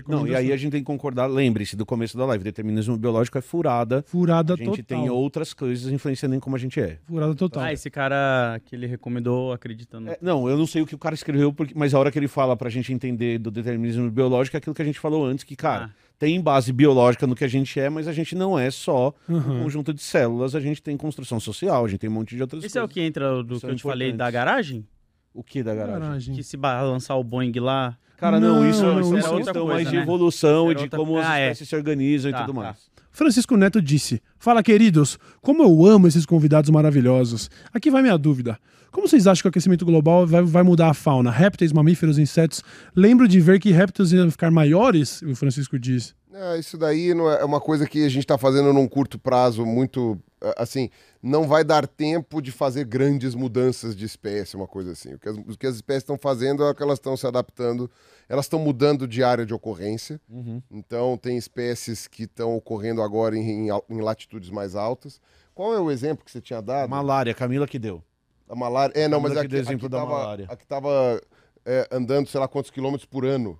Não, 0.07 0.27
e 0.27 0.35
aí 0.35 0.51
a 0.53 0.57
gente 0.57 0.71
tem 0.71 0.81
que 0.81 0.85
concordar, 0.85 1.25
lembre-se 1.27 1.75
do 1.75 1.85
começo 1.85 2.17
da 2.17 2.25
live, 2.25 2.43
determinismo 2.43 2.97
biológico 2.97 3.37
é 3.37 3.41
furada. 3.41 4.03
Furada 4.07 4.53
A 4.53 4.57
gente 4.57 4.83
total. 4.83 4.83
tem 4.85 5.09
outras 5.09 5.53
coisas 5.53 5.91
influenciando 5.91 6.35
em 6.35 6.39
como 6.39 6.55
a 6.55 6.59
gente 6.59 6.79
é. 6.79 6.97
Furada 7.07 7.33
total. 7.35 7.63
Ah, 7.63 7.73
esse 7.73 7.89
cara 7.89 8.59
que 8.65 8.75
ele 8.75 8.85
recomendou 8.87 9.51
acreditando. 9.53 10.09
É, 10.11 10.17
Não, 10.21 10.47
eu 10.47 10.57
não 10.57 10.65
sei 10.67 10.81
o 10.81 10.85
que 10.85 10.95
o 10.95 10.97
cara 10.97 11.15
escreveu, 11.15 11.51
porque, 11.53 11.73
mas 11.75 11.93
a 11.93 11.99
hora 11.99 12.11
que 12.11 12.19
ele 12.19 12.27
fala 12.27 12.55
pra 12.55 12.69
gente 12.69 12.93
entender 12.93 13.37
do 13.39 13.49
determinismo 13.51 14.09
biológico 14.09 14.55
é 14.55 14.59
aquilo 14.59 14.75
que 14.75 14.81
a 14.81 14.85
gente 14.85 14.99
falou 14.99 15.25
antes, 15.25 15.43
que, 15.43 15.55
cara, 15.55 15.85
Ah. 15.85 15.89
tem 16.19 16.39
base 16.41 16.71
biológica 16.71 17.25
no 17.27 17.35
que 17.35 17.43
a 17.43 17.47
gente 17.47 17.79
é, 17.79 17.89
mas 17.89 18.07
a 18.07 18.13
gente 18.13 18.35
não 18.35 18.57
é 18.57 18.69
só 18.71 19.13
um 19.27 19.35
Uhum. 19.35 19.63
conjunto 19.63 19.93
de 19.93 20.01
células, 20.01 20.55
a 20.55 20.59
gente 20.59 20.81
tem 20.81 20.95
construção 20.97 21.39
social, 21.39 21.83
a 21.83 21.87
gente 21.87 21.99
tem 21.99 22.09
um 22.09 22.13
monte 22.13 22.35
de 22.35 22.41
outras 22.41 22.63
Esse 22.63 22.77
é 22.77 22.81
o 22.81 22.83
coisas. 22.87 22.93
que 22.93 23.01
entra 23.01 23.43
do 23.43 23.55
que 23.55 23.59
são 23.61 23.69
eu 23.71 23.75
te 23.75 23.83
falei 23.83 24.11
da 24.13 24.29
garagem? 24.29 24.85
O 25.33 25.43
que 25.43 25.63
da 25.63 25.73
garagem? 25.73 26.01
Garagem. 26.01 26.35
Que 26.35 26.43
se 26.43 26.57
balançar 26.57 27.17
o 27.17 27.23
Boeing 27.23 27.53
lá. 27.59 27.97
Cara, 28.21 28.39
não, 28.39 28.57
Não, 28.61 28.69
isso, 28.69 28.83
não, 28.83 28.99
isso 29.01 29.07
isso 29.09 29.15
é 29.15 29.19
era 29.19 29.27
uma 29.29 29.33
outra 29.33 29.37
questão 29.45 29.61
coisa, 29.65 29.73
mais 29.75 29.89
de 29.89 29.95
né? 29.97 30.01
evolução 30.03 30.63
Isso 30.65 30.71
e 30.71 30.75
de 30.75 30.81
outra- 30.83 30.99
como 30.99 31.17
as 31.17 31.25
Ah, 31.25 31.39
é. 31.39 31.43
espécies 31.47 31.69
se 31.69 31.75
organizam 31.75 32.31
Tá, 32.31 32.37
e 32.37 32.41
tudo 32.45 32.53
tá. 32.55 32.61
mais. 32.63 32.77
Francisco 33.11 33.57
Neto 33.57 33.81
disse: 33.81 34.21
Fala, 34.39 34.61
queridos, 34.63 35.17
como 35.41 35.63
eu 35.63 35.85
amo 35.85 36.07
esses 36.07 36.25
convidados 36.25 36.69
maravilhosos. 36.69 37.49
Aqui 37.73 37.89
vai 37.91 38.01
minha 38.01 38.17
dúvida. 38.17 38.57
Como 38.91 39.07
vocês 39.07 39.25
acham 39.25 39.41
que 39.41 39.47
o 39.47 39.49
aquecimento 39.49 39.85
global 39.85 40.27
vai, 40.27 40.41
vai 40.43 40.63
mudar 40.63 40.89
a 40.89 40.93
fauna? 40.93 41.31
Répteis, 41.31 41.71
mamíferos, 41.73 42.17
insetos? 42.19 42.61
Lembro 42.95 43.27
de 43.27 43.39
ver 43.39 43.59
que 43.59 43.71
répteis 43.71 44.11
iam 44.13 44.29
ficar 44.29 44.51
maiores, 44.51 45.21
o 45.23 45.35
Francisco 45.35 45.79
diz. 45.79 46.13
É, 46.33 46.59
isso 46.59 46.77
daí 46.77 47.13
não 47.13 47.29
é 47.29 47.41
é 47.41 47.45
uma 47.45 47.59
coisa 47.59 47.85
que 47.87 48.05
a 48.05 48.09
gente 48.09 48.19
está 48.23 48.37
fazendo 48.37 48.71
num 48.71 48.87
curto 48.87 49.17
prazo 49.17 49.65
muito. 49.65 50.17
Assim, 50.57 50.89
não 51.21 51.47
vai 51.47 51.63
dar 51.63 51.87
tempo 51.87 52.41
de 52.41 52.51
fazer 52.51 52.85
grandes 52.85 53.35
mudanças 53.35 53.95
de 53.95 54.05
espécie, 54.05 54.55
uma 54.55 54.67
coisa 54.67 54.91
assim. 54.91 55.13
O 55.13 55.19
que 55.19 55.29
as, 55.29 55.37
o 55.37 55.57
que 55.57 55.67
as 55.67 55.75
espécies 55.75 56.03
estão 56.03 56.17
fazendo 56.17 56.63
é 56.65 56.73
que 56.73 56.81
elas 56.81 56.97
estão 56.97 57.15
se 57.15 57.27
adaptando, 57.27 57.89
elas 58.27 58.45
estão 58.45 58.59
mudando 58.59 59.07
de 59.07 59.23
área 59.23 59.45
de 59.45 59.53
ocorrência. 59.53 60.19
Então, 60.69 61.17
tem 61.17 61.37
espécies 61.37 62.07
que 62.07 62.23
estão 62.23 62.55
ocorrendo 62.55 63.01
agora 63.01 63.37
em, 63.37 63.69
em 63.69 63.81
em 63.89 64.01
latitudes 64.01 64.49
mais 64.49 64.75
altas. 64.75 65.19
Qual 65.53 65.73
é 65.73 65.79
o 65.79 65.91
exemplo 65.91 66.25
que 66.25 66.31
você 66.31 66.41
tinha 66.41 66.61
dado? 66.61 66.89
Malária, 66.89 67.33
Camila 67.33 67.67
que 67.67 67.77
deu. 67.77 68.03
A 68.49 68.55
malária. 68.55 68.93
É, 68.95 69.07
não, 69.07 69.19
mas 69.19 69.33
Camila 69.33 69.45
aqui, 69.45 69.55
aqui 69.55 69.65
exemplo 69.67 69.89
da 69.89 69.99
tava, 69.99 70.11
malária. 70.11 70.45
aqui 70.49 70.65
tava 70.65 71.21
é, 71.65 71.87
andando, 71.91 72.27
sei 72.27 72.39
lá 72.39 72.47
quantos 72.47 72.71
quilômetros 72.71 73.05
por 73.05 73.25
ano 73.25 73.59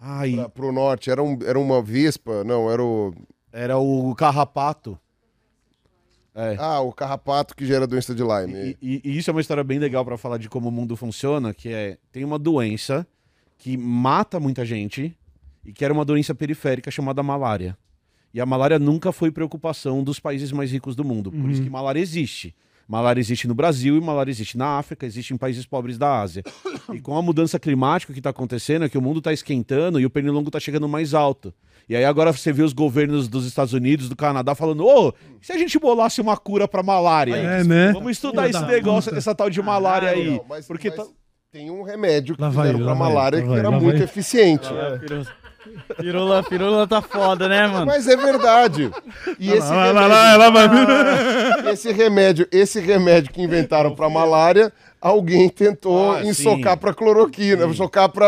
Ai, 0.00 0.34
pra, 0.34 0.48
pro 0.48 0.72
norte. 0.72 1.10
Era, 1.10 1.22
um, 1.22 1.38
era 1.44 1.58
uma 1.58 1.82
vespa, 1.82 2.42
não, 2.44 2.70
era 2.70 2.82
o. 2.82 3.14
era 3.52 3.78
o 3.78 4.14
carrapato. 4.14 4.98
É. 6.34 6.56
Ah, 6.58 6.80
o 6.80 6.92
carrapato 6.92 7.54
que 7.54 7.66
gera 7.66 7.86
doença 7.86 8.14
de 8.14 8.22
Lyme. 8.22 8.76
E, 8.80 8.96
e- 8.96 9.00
e 9.04 9.18
isso 9.18 9.28
é 9.30 9.32
uma 9.32 9.40
história 9.40 9.62
bem 9.62 9.78
legal 9.78 10.04
pra 10.04 10.16
falar 10.16 10.38
de 10.38 10.48
como 10.48 10.68
o 10.68 10.72
mundo 10.72 10.96
funciona, 10.96 11.52
que 11.52 11.68
é 11.68 11.98
tem 12.10 12.24
uma 12.24 12.38
doença 12.38 13.06
que 13.58 13.76
mata 13.76 14.40
muita 14.40 14.64
gente 14.64 15.14
e 15.64 15.72
que 15.72 15.84
era 15.84 15.92
uma 15.92 16.04
doença 16.04 16.34
periférica 16.34 16.90
chamada 16.90 17.22
malária. 17.22 17.76
E 18.34 18.40
a 18.40 18.46
malária 18.46 18.78
nunca 18.78 19.12
foi 19.12 19.30
preocupação 19.30 20.02
dos 20.02 20.18
países 20.18 20.50
mais 20.52 20.72
ricos 20.72 20.96
do 20.96 21.04
mundo. 21.04 21.30
Por 21.30 21.50
isso 21.50 21.62
que 21.62 21.68
malária 21.70 22.00
existe. 22.00 22.54
Malária 22.88 23.20
existe 23.20 23.46
no 23.48 23.54
Brasil 23.54 23.96
e 23.96 24.00
malária 24.00 24.30
existe 24.30 24.58
na 24.58 24.78
África, 24.78 25.06
existe 25.06 25.32
em 25.32 25.36
países 25.36 25.64
pobres 25.64 25.96
da 25.96 26.20
Ásia. 26.20 26.42
E 26.92 27.00
com 27.00 27.16
a 27.16 27.22
mudança 27.22 27.58
climática 27.58 28.12
que 28.12 28.18
está 28.20 28.30
acontecendo, 28.30 28.84
é 28.84 28.88
que 28.88 28.98
o 28.98 29.02
mundo 29.02 29.18
está 29.18 29.32
esquentando 29.32 29.98
e 30.00 30.04
o 30.06 30.10
pernilongo 30.10 30.48
está 30.48 30.60
chegando 30.60 30.88
mais 30.88 31.14
alto. 31.14 31.54
E 31.88 31.96
aí 31.96 32.04
agora 32.04 32.32
você 32.32 32.52
vê 32.52 32.62
os 32.62 32.72
governos 32.72 33.28
dos 33.28 33.44
Estados 33.46 33.72
Unidos, 33.72 34.08
do 34.08 34.16
Canadá, 34.16 34.54
falando: 34.54 34.86
ô, 34.86 35.12
e 35.40 35.46
se 35.46 35.52
a 35.52 35.58
gente 35.58 35.78
bolasse 35.78 36.20
uma 36.20 36.36
cura 36.36 36.68
para 36.68 36.82
malária? 36.82 37.34
É, 37.34 37.64
né? 37.64 37.92
Vamos 37.92 38.12
estudar 38.12 38.48
esse 38.48 38.64
negócio, 38.66 39.10
puta. 39.10 39.18
essa 39.18 39.34
tal 39.34 39.50
de 39.50 39.60
malária 39.60 40.10
aí. 40.10 40.30
Não, 40.36 40.44
mas, 40.48 40.66
porque 40.66 40.88
mas 40.90 40.98
tá- 40.98 41.06
tem 41.50 41.70
um 41.70 41.82
remédio 41.82 42.34
que 42.36 42.40
Lá 42.40 42.50
fizeram 42.50 42.80
lá 42.80 42.92
ele, 42.92 42.98
malária 42.98 43.38
lá 43.38 43.42
que 43.42 43.48
vai, 43.50 43.58
era 43.58 43.68
lá 43.68 43.80
muito 43.80 43.96
vai. 43.96 44.04
eficiente. 44.04 44.68
Pirula, 45.96 46.42
pirula 46.42 46.86
tá 46.86 47.00
foda, 47.00 47.48
né, 47.48 47.66
mano? 47.66 47.86
Mas 47.86 48.08
é 48.08 48.16
verdade. 48.16 48.90
E 49.38 49.50
esse 49.52 49.68
Lá, 49.70 49.86
remédio, 49.86 50.08
lá, 50.08 51.70
esse 51.72 51.92
remédio, 51.92 52.48
esse 52.50 52.80
remédio 52.80 53.32
que 53.32 53.42
inventaram 53.42 53.94
pra 53.94 54.08
malária, 54.10 54.72
alguém 55.02 55.48
tentou 55.48 56.12
Ah, 56.12 56.22
ensocar 56.24 56.74
sim. 56.74 56.78
pra 56.78 56.94
cloroquina, 56.94 57.66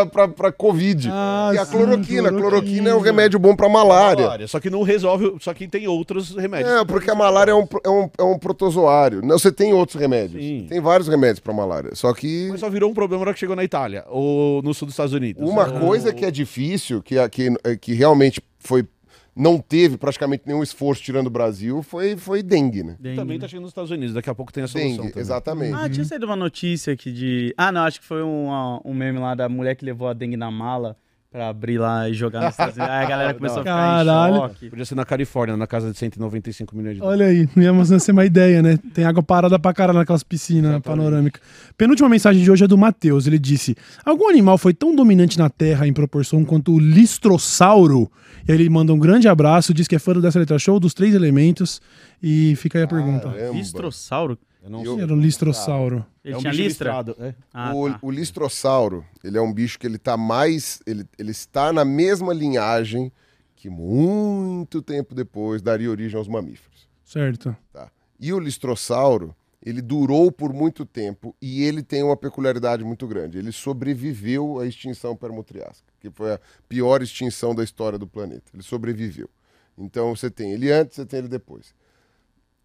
pra, 0.05 0.27
pra 0.27 0.51
covid. 0.51 1.09
Ah, 1.11 1.51
e 1.53 1.57
a 1.57 1.65
sim, 1.65 1.71
cloroquina, 1.71 2.29
a 2.29 2.31
cloroquina 2.31 2.89
é 2.89 2.95
um 2.95 2.99
remédio 2.99 3.39
bom 3.39 3.55
pra 3.55 3.69
malária. 3.69 4.23
malária. 4.23 4.47
Só 4.47 4.59
que 4.59 4.69
não 4.69 4.83
resolve, 4.83 5.33
só 5.39 5.53
que 5.53 5.67
tem 5.67 5.87
outros 5.87 6.35
remédios. 6.35 6.69
É, 6.71 6.83
porque 6.85 7.09
a 7.09 7.15
malária 7.15 7.51
é 7.51 7.55
um, 7.55 7.65
é 7.83 7.89
um, 7.89 8.09
é 8.19 8.23
um 8.23 8.37
protozoário. 8.37 9.21
Não, 9.23 9.39
você 9.39 9.51
tem 9.51 9.73
outros 9.73 9.99
remédios. 9.99 10.43
Sim. 10.43 10.65
Tem 10.69 10.81
vários 10.81 11.07
remédios 11.07 11.39
pra 11.39 11.53
malária. 11.53 11.95
Só 11.95 12.13
que 12.13 12.49
Mas 12.51 12.59
só 12.59 12.69
virou 12.69 12.91
um 12.91 12.93
problema 12.93 13.21
na 13.23 13.29
hora 13.29 13.33
que 13.33 13.39
chegou 13.39 13.55
na 13.55 13.63
Itália 13.63 14.03
ou 14.09 14.61
no 14.61 14.73
sul 14.73 14.85
dos 14.87 14.93
Estados 14.93 15.13
Unidos. 15.13 15.47
Uma 15.49 15.65
Ou- 15.71 15.79
coisa 15.79 16.11
que 16.13 16.25
é 16.25 16.31
difícil, 16.31 17.01
que, 17.01 17.15
que, 17.29 17.49
que 17.79 17.93
realmente 17.93 18.41
foi. 18.59 18.85
Não 19.35 19.59
teve 19.59 19.97
praticamente 19.97 20.43
nenhum 20.45 20.63
esforço 20.63 21.03
tirando 21.03 21.27
o 21.27 21.29
Brasil, 21.29 21.83
foi, 21.83 22.15
foi 22.15 22.41
dengue, 22.41 22.83
né? 22.83 22.95
Dengue, 22.99 23.17
também 23.17 23.37
né? 23.37 23.41
tá 23.41 23.47
chegando 23.47 23.63
nos 23.63 23.71
Estados 23.71 23.91
Unidos, 23.91 24.15
daqui 24.15 24.29
a 24.29 24.35
pouco 24.35 24.53
tem 24.53 24.63
a 24.63 24.67
solução. 24.67 24.89
Dengue, 24.89 25.09
também. 25.09 25.21
exatamente. 25.21 25.73
Ah, 25.73 25.89
tinha 25.89 26.05
saído 26.05 26.25
uma 26.25 26.37
notícia 26.37 26.93
aqui 26.93 27.11
de. 27.11 27.53
Ah, 27.57 27.71
não, 27.71 27.81
acho 27.81 27.99
que 27.99 28.05
foi 28.05 28.23
um, 28.23 28.51
ah, 28.51 28.79
um 28.85 28.93
meme 28.93 29.19
lá 29.19 29.35
da 29.35 29.49
mulher 29.49 29.75
que 29.75 29.83
levou 29.83 30.07
a 30.07 30.13
dengue 30.13 30.37
na 30.37 30.49
mala 30.49 30.97
pra 31.35 31.49
abrir 31.49 31.77
lá 31.77 32.09
e 32.09 32.13
jogar 32.13 32.41
nos 32.41 32.51
Estados 32.51 32.77
Unidos. 32.77 32.95
Aí 32.95 33.05
a 33.05 33.09
galera 33.09 33.33
começou 33.35 33.57
a 33.57 33.61
ficar 33.61 33.75
Caralho. 33.75 34.35
em 34.35 34.37
choque. 34.39 34.69
Podia 34.69 34.85
ser 34.85 34.95
na 34.95 35.03
Califórnia, 35.03 35.57
na 35.57 35.67
casa 35.67 35.91
de 35.91 35.97
195 35.97 36.75
milhões 36.75 36.95
de 36.95 37.01
dólares. 37.01 37.21
Olha 37.21 37.29
aí, 37.29 37.49
não 37.53 37.61
ia 37.63 37.73
mais 37.73 37.89
ser 38.01 38.11
uma 38.13 38.25
ideia, 38.25 38.61
né? 38.61 38.79
Tem 38.93 39.03
água 39.03 39.21
parada 39.21 39.59
pra 39.59 39.73
caralho 39.73 39.99
naquelas 39.99 40.23
piscinas 40.23 40.71
Exatamente. 40.71 40.83
panorâmicas. 41.01 41.41
Penúltima 41.77 42.07
mensagem 42.07 42.41
de 42.41 42.49
hoje 42.49 42.63
é 42.63 42.67
do 42.67 42.77
Matheus. 42.77 43.27
Ele 43.27 43.37
disse: 43.37 43.75
Algum 44.05 44.29
animal 44.29 44.57
foi 44.57 44.73
tão 44.73 44.95
dominante 44.95 45.37
na 45.37 45.49
Terra 45.49 45.85
em 45.85 45.91
proporção 45.91 46.45
quanto 46.45 46.71
o 46.73 46.79
listrossauro? 46.79 48.09
E 48.47 48.51
aí 48.53 48.57
ele 48.57 48.69
manda 48.69 48.93
um 48.93 48.99
grande 48.99 49.27
abraço, 49.27 49.73
diz 49.73 49.87
que 49.89 49.95
é 49.95 49.99
fã 49.99 50.13
do 50.13 50.21
dessa 50.21 50.39
letra 50.39 50.57
show, 50.57 50.79
dos 50.79 50.93
três 50.93 51.13
elementos. 51.13 51.81
E 52.23 52.55
fica 52.55 52.79
aí 52.79 52.85
a 52.85 52.87
pergunta. 52.87 53.29
Caramba. 53.29 53.57
Listrossauro? 53.57 54.37
Eu 54.65 54.71
não 54.71 54.83
Eu-. 54.83 54.99
Era 54.99 55.13
o 55.13 55.15
listrossauro. 55.15 56.03
Ele 56.23 56.33
É 56.33 56.37
um 56.37 56.39
tinha 56.41 56.51
bicho 56.51 56.63
listra? 56.63 56.89
listrado, 56.89 57.15
é. 57.23 57.35
Ah, 57.53 57.73
o, 57.73 57.87
tá. 57.89 57.99
o 58.01 58.09
listrossauro, 58.11 59.05
ele 59.23 59.37
é 59.37 59.41
um 59.41 59.53
bicho 59.53 59.77
que 59.77 59.85
ele 59.85 59.99
tá 59.99 60.17
mais. 60.17 60.81
Ele, 60.87 61.05
ele 61.19 61.29
está 61.31 61.71
na 61.71 61.85
mesma 61.85 62.33
linhagem 62.33 63.11
que 63.55 63.69
muito 63.69 64.81
tempo 64.81 65.13
depois 65.13 65.61
daria 65.61 65.89
origem 65.89 66.17
aos 66.17 66.27
mamíferos. 66.27 66.89
Certo. 67.03 67.55
Tá? 67.71 67.91
E 68.19 68.33
o 68.33 68.39
listrossauro, 68.39 69.35
ele 69.63 69.81
durou 69.83 70.31
por 70.31 70.51
muito 70.51 70.83
tempo 70.83 71.35
e 71.39 71.63
ele 71.63 71.83
tem 71.83 72.01
uma 72.01 72.17
peculiaridade 72.17 72.83
muito 72.83 73.07
grande. 73.07 73.37
Ele 73.37 73.51
sobreviveu 73.51 74.59
à 74.59 74.65
extinção 74.65 75.15
permotriásica, 75.15 75.93
que 75.99 76.09
foi 76.09 76.33
a 76.33 76.39
pior 76.67 77.03
extinção 77.03 77.53
da 77.53 77.63
história 77.63 77.99
do 77.99 78.07
planeta. 78.07 78.45
Ele 78.53 78.63
sobreviveu. 78.63 79.29
Então 79.77 80.15
você 80.15 80.29
tem 80.31 80.53
ele 80.53 80.71
antes, 80.71 80.95
você 80.95 81.05
tem 81.05 81.19
ele 81.19 81.27
depois. 81.27 81.73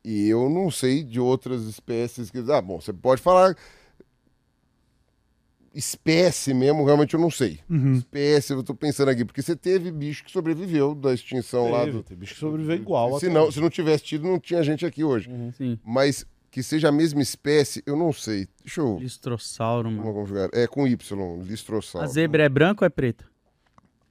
E 0.05 0.29
eu 0.29 0.49
não 0.49 0.71
sei 0.71 1.03
de 1.05 1.21
outras 1.21 1.65
espécies 1.65 2.31
que. 2.31 2.39
Ah, 2.51 2.61
bom, 2.63 2.81
você 2.81 2.93
pode 2.93 3.21
falar. 3.21 3.57
Espécie 5.73 6.53
mesmo, 6.53 6.85
realmente 6.85 7.15
eu 7.15 7.21
não 7.21 7.31
sei. 7.31 7.61
Uhum. 7.71 7.95
Espécie, 7.95 8.53
eu 8.53 8.63
tô 8.65 8.75
pensando 8.75 9.09
aqui, 9.09 9.25
porque 9.25 9.41
você 9.41 9.55
teve 9.55 9.93
bicho 9.93 10.25
que 10.25 10.31
sobreviveu 10.33 10.97
da 10.97 11.15
extinção 11.15 11.71
lá 11.71 11.81
Teve, 11.85 11.93
do. 11.93 12.03
tem 12.03 12.17
bicho 12.17 12.35
que 12.35 12.41
sobreviveu 12.41 12.75
igual. 12.75 13.21
Se 13.21 13.29
não, 13.29 13.45
hoje. 13.45 13.53
se 13.55 13.61
não 13.61 13.71
tivesse 13.71 14.03
tido, 14.03 14.27
não 14.27 14.41
tinha 14.41 14.65
gente 14.65 14.85
aqui 14.85 15.05
hoje. 15.05 15.31
Sim. 15.57 15.79
Mas 15.85 16.27
que 16.51 16.61
seja 16.61 16.89
a 16.89 16.93
mesma 16.93 17.23
espécie, 17.23 17.85
eu 17.87 17.95
não 17.97 18.13
sei. 18.13 18.49
Deixa 18.65 18.81
eu. 18.81 18.99
Listrossauro, 18.99 19.89
mano. 19.89 20.03
Vamos 20.03 20.19
conjugar. 20.23 20.51
É 20.53 20.67
com 20.67 20.89
Y, 20.89 21.41
listrossauro. 21.45 22.05
A 22.05 22.11
zebra 22.11 22.43
é 22.43 22.49
branca 22.49 22.85
ou 22.85 22.87
é 22.87 22.91
preta? 22.91 23.25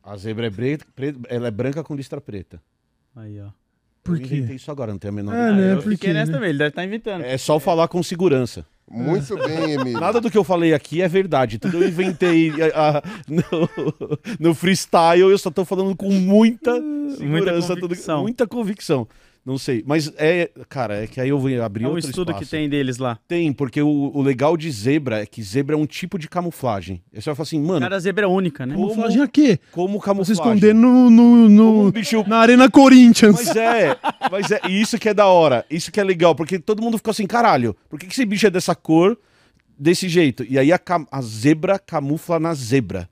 A 0.01 0.16
zebra 0.16 0.48
é 0.48 0.50
preta- 0.50 0.88
ela 1.27 1.50
é 1.50 1.51
branca 1.51 1.84
com 1.84 1.93
listra 1.93 2.22
preta. 2.22 2.61
Aí, 3.14 3.38
ó. 3.42 3.50
Por 4.03 4.16
eu 4.19 4.28
quê? 4.28 4.36
inventei 4.38 4.56
isso 4.56 4.72
agora, 4.72 4.92
não 4.92 5.00
tenho 5.00 5.14
a 5.14 5.16
menor 5.16 5.34
É, 5.36 5.52
ideia. 5.52 5.53
né? 5.68 5.74
eu 5.74 5.84
por 5.84 5.92
fiquei 5.92 6.10
quê, 6.10 6.14
nessa 6.14 6.32
né? 6.32 6.38
também, 6.38 6.50
ele 6.50 6.58
deve 6.58 6.69
estar 6.69 6.84
inventando. 6.86 7.22
É 7.24 7.38
só 7.38 7.60
falar 7.60 7.88
com 7.88 8.02
segurança. 8.02 8.66
Muito 8.92 9.36
bem, 9.38 9.74
Emílio. 9.74 10.00
Nada 10.00 10.19
do 10.19 10.32
que 10.32 10.38
eu 10.38 10.44
falei 10.44 10.74
aqui 10.74 11.00
é 11.02 11.08
verdade. 11.08 11.60
Tudo 11.60 11.78
eu 11.78 11.88
inventei 11.88 12.52
a- 12.74 12.98
a- 12.98 13.03
no, 13.28 13.69
no 14.40 14.56
freestyle. 14.56 15.22
Eu 15.30 15.38
só 15.38 15.52
tô 15.52 15.64
falando 15.64 15.95
com 15.95 16.10
muita 16.11 16.74
segurança, 17.16 17.76
tudo- 17.76 17.82
convicção. 17.82 18.22
muita 18.24 18.48
convicção. 18.48 19.08
Não 19.45 19.58
sei. 19.58 19.84
Mas 19.88 20.11
é, 20.18 20.51
cara, 20.68 21.03
é 21.03 21.08
que 21.08 21.19
aí 21.19 21.30
eu 21.30 21.40
vou 21.40 21.50
abrir 21.64 21.85
É 21.85 21.88
um 21.88 21.92
outro 21.92 22.09
estudo 22.09 22.27
que 22.34 22.43
espaço. 22.43 22.51
tem 22.51 22.69
deles 22.69 22.98
lá. 22.98 23.18
Tem, 23.27 23.51
porque 23.51 23.82
o, 23.82 24.11
o 24.14 24.22
legal 24.22 24.56
de 24.56 24.69
zebra 24.69 25.22
é 25.22 25.26
que 25.26 25.42
zebra 25.42 25.76
é 25.76 25.77
um 25.77 25.85
tipo 25.88 26.19
de 26.19 26.27
camuflagem. 26.30 27.01
Aí 27.14 27.22
você 27.22 27.30
vai 27.30 27.35
falar 27.35 27.43
assim, 27.43 27.59
mano, 27.61 27.80
Cada 27.82 28.00
zebra 28.00 28.26
é 28.26 28.27
única, 28.27 28.66
né? 28.66 28.76
Camuflagem 28.76 29.22
a 29.22 29.27
quê? 29.27 29.59
como 29.72 30.00
camuflagem? 30.00 30.34
esconder 30.43 30.76
no, 30.76 31.09
no, 31.09 31.50
no- 31.50 31.82
um 31.88 31.92
bicho- 31.92 32.24
na 32.27 32.38
Arena 32.38 32.69
Corinthians. 32.69 33.35
Mas 33.35 33.56
é, 33.56 33.98
mas 34.32 34.51
é, 34.51 34.59
e 34.69 34.80
isso 34.82 35.00
que 35.00 35.09
é 35.09 35.14
da 35.14 35.26
hora, 35.27 35.66
isso 35.69 35.92
que 35.92 36.00
é 36.00 36.03
legal, 36.03 36.35
porque 36.35 36.59
todo 36.59 36.82
mundo 36.82 36.98
ficou 36.98 37.11
assim, 37.11 37.26
caralho, 37.26 37.76
por 37.90 37.98
que, 38.00 38.06
que 38.06 38.14
esse 38.14 38.26
bicho 38.26 38.45
é 38.45 38.50
dessa 38.51 38.76
cor, 38.76 39.18
desse 39.77 40.08
jeito? 40.09 40.45
E 40.48 40.59
aí 40.59 40.72
a, 40.72 40.80
a 41.11 41.22
zebra 41.22 41.80
camufla 41.80 42.40
na 42.40 42.53
zebra. 42.53 43.09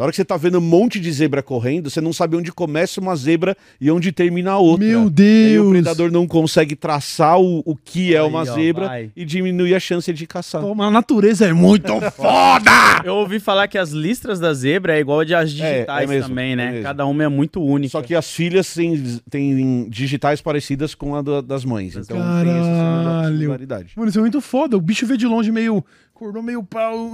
Na 0.00 0.04
hora 0.04 0.12
que 0.12 0.16
você 0.16 0.24
tá 0.24 0.38
vendo 0.38 0.56
um 0.56 0.62
monte 0.62 0.98
de 0.98 1.12
zebra 1.12 1.42
correndo, 1.42 1.90
você 1.90 2.00
não 2.00 2.10
sabe 2.10 2.34
onde 2.34 2.50
começa 2.50 2.98
uma 3.02 3.14
zebra 3.14 3.54
e 3.78 3.90
onde 3.90 4.10
termina 4.10 4.52
a 4.52 4.58
outra. 4.58 4.86
Meu 4.86 4.98
E 4.98 5.02
aí 5.02 5.06
o 5.06 5.10
Deus. 5.10 5.70
predador 5.72 6.10
não 6.10 6.26
consegue 6.26 6.74
traçar 6.74 7.38
o, 7.38 7.62
o 7.66 7.76
que 7.76 8.14
é 8.14 8.18
Aí, 8.18 8.26
uma 8.26 8.40
ó, 8.40 8.44
zebra 8.46 8.86
vai. 8.86 9.10
e 9.14 9.26
diminui 9.26 9.74
a 9.74 9.78
chance 9.78 10.10
de 10.10 10.26
caçar. 10.26 10.62
Pô, 10.62 10.74
mas 10.74 10.88
a 10.88 10.90
natureza 10.90 11.44
é 11.46 11.52
muito 11.52 11.92
foda! 12.16 12.70
Eu 13.04 13.14
ouvi 13.16 13.38
falar 13.38 13.68
que 13.68 13.76
as 13.76 13.90
listras 13.90 14.40
da 14.40 14.54
zebra 14.54 14.96
é 14.96 15.00
igual 15.00 15.20
a 15.20 15.24
de 15.26 15.34
as 15.34 15.50
digitais 15.50 16.04
é 16.04 16.06
mesmo, 16.14 16.28
também, 16.30 16.52
é 16.52 16.56
né? 16.56 16.70
mesmo. 16.70 16.82
Cada 16.82 17.04
uma 17.04 17.22
é 17.24 17.28
muito 17.28 17.62
única. 17.62 17.90
Só 17.92 18.00
que 18.00 18.14
as 18.14 18.30
filhas 18.30 18.72
têm, 18.72 19.20
têm 19.28 19.86
digitais 19.90 20.40
parecidas 20.40 20.94
com 20.94 21.14
a 21.14 21.20
da- 21.20 21.42
das 21.42 21.62
mães. 21.62 21.94
Então 21.94 22.16
tem 22.16 22.16
Caralho. 22.16 22.50
essa 22.50 23.32
similaridade. 23.32 23.92
Mano, 23.94 24.08
isso 24.08 24.18
é 24.18 24.22
muito 24.22 24.40
foda. 24.40 24.78
O 24.78 24.80
bicho 24.80 25.04
vê 25.06 25.18
de 25.18 25.26
longe 25.26 25.52
meio. 25.52 25.84
Cordou 26.20 26.42
meio 26.42 26.62
pau. 26.62 27.12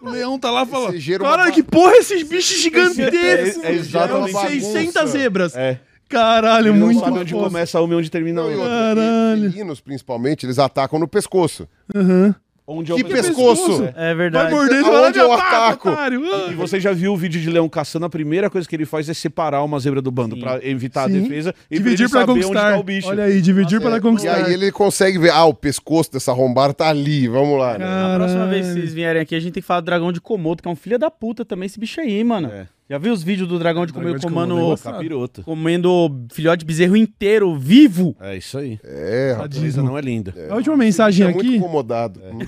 O 0.00 0.08
leão 0.10 0.38
tá 0.38 0.50
lá 0.50 0.64
falando. 0.64 0.94
Uma 0.96 1.18
Caralho, 1.18 1.50
ba- 1.50 1.54
que 1.54 1.62
porra 1.62 1.92
é 1.92 1.98
esses 1.98 2.22
bichos 2.22 2.62
gigantescos? 2.62 3.62
É- 3.62 3.68
é 3.68 3.72
exatamente 3.74 4.32
São 4.32 4.48
isso. 4.50 4.72
600 4.72 5.10
zebras. 5.10 5.54
É. 5.54 5.78
Caralho, 6.08 6.68
Ele 6.68 6.78
não 6.78 6.86
muito 6.86 7.00
sabe 7.00 7.18
onde 7.18 7.34
começa 7.34 7.78
uma 7.78 7.92
e 7.92 7.96
onde 7.98 8.10
termina 8.10 8.40
a 8.40 8.44
Não, 8.44 8.52
outra. 8.52 8.68
Caralho. 8.68 9.50
felinos, 9.50 9.80
principalmente, 9.80 10.46
eles 10.46 10.58
atacam 10.58 10.98
no 10.98 11.06
pescoço. 11.06 11.68
Aham. 11.94 12.34
Onde 12.68 12.90
é 12.92 12.96
Que 12.96 13.02
o 13.02 13.06
pescoço? 13.08 13.84
É 13.94 14.06
Vai 14.06 14.14
verdade. 14.16 14.50
morder 14.52 14.80
e 14.80 14.84
Aonde 14.84 14.90
fala, 14.90 15.10
"Me 15.12 15.18
eu 15.18 15.32
ataca, 15.32 15.56
ataco?" 15.68 15.88
Ah. 15.90 16.50
E 16.50 16.54
você 16.54 16.80
já 16.80 16.92
viu 16.92 17.12
o 17.12 17.16
vídeo 17.16 17.40
de 17.40 17.48
leão 17.48 17.68
caçando, 17.68 18.06
a 18.06 18.10
primeira 18.10 18.50
coisa 18.50 18.68
que 18.68 18.74
ele 18.74 18.84
faz 18.84 19.08
é 19.08 19.14
separar 19.14 19.62
uma 19.62 19.78
zebra 19.78 20.02
do 20.02 20.10
bando 20.10 20.36
pra 20.36 20.58
evitar 20.66 21.08
Sim. 21.08 21.18
a 21.18 21.20
defesa 21.22 21.54
e 21.70 21.76
Dividir 21.78 22.06
onde 22.06 22.26
conquistar. 22.26 22.72
tá 22.72 22.78
o 22.78 22.82
bicho. 22.82 23.08
Olha 23.08 23.24
aí, 23.24 23.40
dividir 23.40 23.80
para 23.80 23.94
É, 23.94 23.98
E 23.98 24.00
conquistar. 24.00 24.34
aí 24.46 24.52
ele 24.52 24.72
consegue 24.72 25.16
ver, 25.18 25.30
ah, 25.30 25.44
o 25.44 25.54
pescoço 25.54 26.10
dessa 26.12 26.32
arrombada 26.32 26.74
tá 26.74 26.88
ali, 26.88 27.28
vamos 27.28 27.56
lá. 27.58 27.78
né? 27.78 27.84
Na 27.86 28.16
próxima 28.16 28.46
vez 28.48 28.66
que 28.66 28.72
vocês 28.72 28.92
vierem 28.92 29.22
aqui, 29.22 29.34
a 29.36 29.40
gente 29.40 29.52
tem 29.52 29.62
que 29.62 29.66
falar 29.66 29.80
do 29.80 29.84
dragão 29.84 30.10
de 30.10 30.20
Komodo, 30.20 30.60
que 30.60 30.68
é 30.68 30.70
um 30.72 30.76
filho 30.76 30.98
da 30.98 31.08
puta 31.10 31.44
também, 31.44 31.66
esse 31.66 31.78
bicho 31.78 32.00
aí, 32.00 32.24
mano. 32.24 32.48
É. 32.52 32.66
Já 32.88 32.98
viu 32.98 33.12
os 33.12 33.22
vídeos 33.22 33.48
do 33.48 33.58
dragão 33.58 33.84
de 33.84 33.92
Dragão 33.92 34.12
Komodo 34.20 34.54
de 34.54 34.60
é 34.60 34.62
gostoso. 34.62 34.94
Capiroto. 34.94 35.42
comendo 35.42 36.24
filhote 36.32 36.60
de 36.60 36.64
bezerro 36.66 36.96
inteiro, 36.96 37.56
vivo? 37.56 38.14
É 38.20 38.36
isso 38.36 38.56
aí. 38.56 38.78
É, 38.84 39.32
A 39.36 39.42
rapaz. 39.42 39.76
não 39.76 39.98
é 39.98 40.00
linda. 40.00 40.32
A 40.48 40.54
última 40.54 40.76
mensagem 40.76 41.26
é 41.26 41.32
muito 41.32 41.46
aqui, 41.46 41.56
incomodado. 41.56 42.20
Hum. 42.20 42.38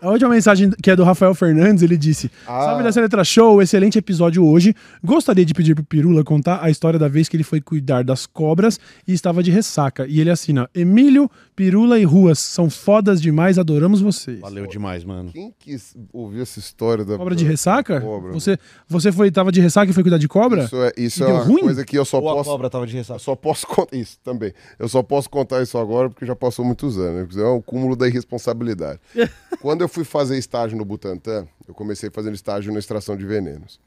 A 0.00 0.10
última 0.10 0.30
mensagem 0.30 0.70
que 0.82 0.90
é 0.90 0.96
do 0.96 1.04
Rafael 1.04 1.34
Fernandes, 1.34 1.82
ele 1.82 1.96
disse: 1.96 2.30
Ah. 2.46 2.62
Salve 2.64 2.82
dessa 2.82 3.00
letra 3.00 3.24
show, 3.24 3.60
excelente 3.62 3.98
episódio 3.98 4.44
hoje. 4.44 4.74
Gostaria 5.04 5.44
de 5.44 5.54
pedir 5.54 5.74
pro 5.74 5.84
Pirula 5.84 6.22
contar 6.24 6.62
a 6.62 6.70
história 6.70 6.98
da 6.98 7.08
vez 7.08 7.28
que 7.28 7.36
ele 7.36 7.44
foi 7.44 7.60
cuidar 7.60 8.02
das 8.04 8.26
cobras 8.26 8.78
e 9.06 9.12
estava 9.12 9.42
de 9.42 9.50
ressaca. 9.50 10.06
E 10.06 10.20
ele 10.20 10.30
assina: 10.30 10.68
Emílio, 10.74 11.30
Pirula 11.54 11.98
e 11.98 12.04
Ruas 12.04 12.38
são 12.38 12.68
fodas 12.68 13.20
demais, 13.20 13.58
adoramos 13.58 14.00
vocês. 14.00 14.40
Valeu 14.40 14.66
demais, 14.66 15.04
mano. 15.04 15.30
Quem 15.32 15.52
quis 15.58 15.94
ouvir 16.12 16.42
essa 16.42 16.58
história 16.58 17.04
da 17.04 17.16
Cobra 17.16 17.34
de 17.34 17.44
ressaca? 17.44 18.00
Cobra. 18.00 18.32
Você, 18.32 18.58
você 18.88 19.10
foi, 19.12 19.30
tava 19.30 19.50
de 19.50 19.60
ressaca 19.60 19.90
e 19.90 19.94
foi 19.94 20.02
cuidar 20.02 20.18
de 20.18 20.28
cobra? 20.28 20.64
Isso 20.64 20.76
é, 20.82 20.92
isso 20.96 21.24
é 21.24 21.26
uma 21.28 21.42
ruim? 21.42 21.60
coisa 21.62 21.84
que 21.84 21.96
eu 21.98 22.04
só 22.04 22.20
Ou 22.20 22.28
a 22.30 22.34
posso. 22.34 22.50
cobra 22.50 22.68
tava 22.70 22.86
de 22.86 22.92
Eu 22.94 22.98
ressaca. 22.98 23.18
só 23.18 23.34
posso 23.34 23.66
contar 23.68 23.96
isso 23.96 24.18
também. 24.22 24.52
Eu 24.78 24.88
só 24.88 25.02
posso 25.02 25.30
contar 25.30 25.62
isso 25.62 25.78
agora 25.78 26.08
porque 26.10 26.26
já 26.26 26.36
passou 26.36 26.64
muitos 26.64 26.98
anos. 26.98 27.34
né? 27.34 27.42
É 27.42 27.46
um 27.48 27.60
cúmulo 27.62 27.96
da 27.96 28.06
irresponsabilidade. 28.06 29.00
Quando 29.60 29.80
eu 29.80 29.85
fui 29.88 30.04
fazer 30.04 30.36
estágio 30.38 30.76
no 30.76 30.84
Butantan, 30.84 31.46
eu 31.66 31.74
comecei 31.74 32.10
fazendo 32.10 32.34
estágio 32.34 32.72
na 32.72 32.78
extração 32.78 33.16
de 33.16 33.24
venenos. 33.26 33.78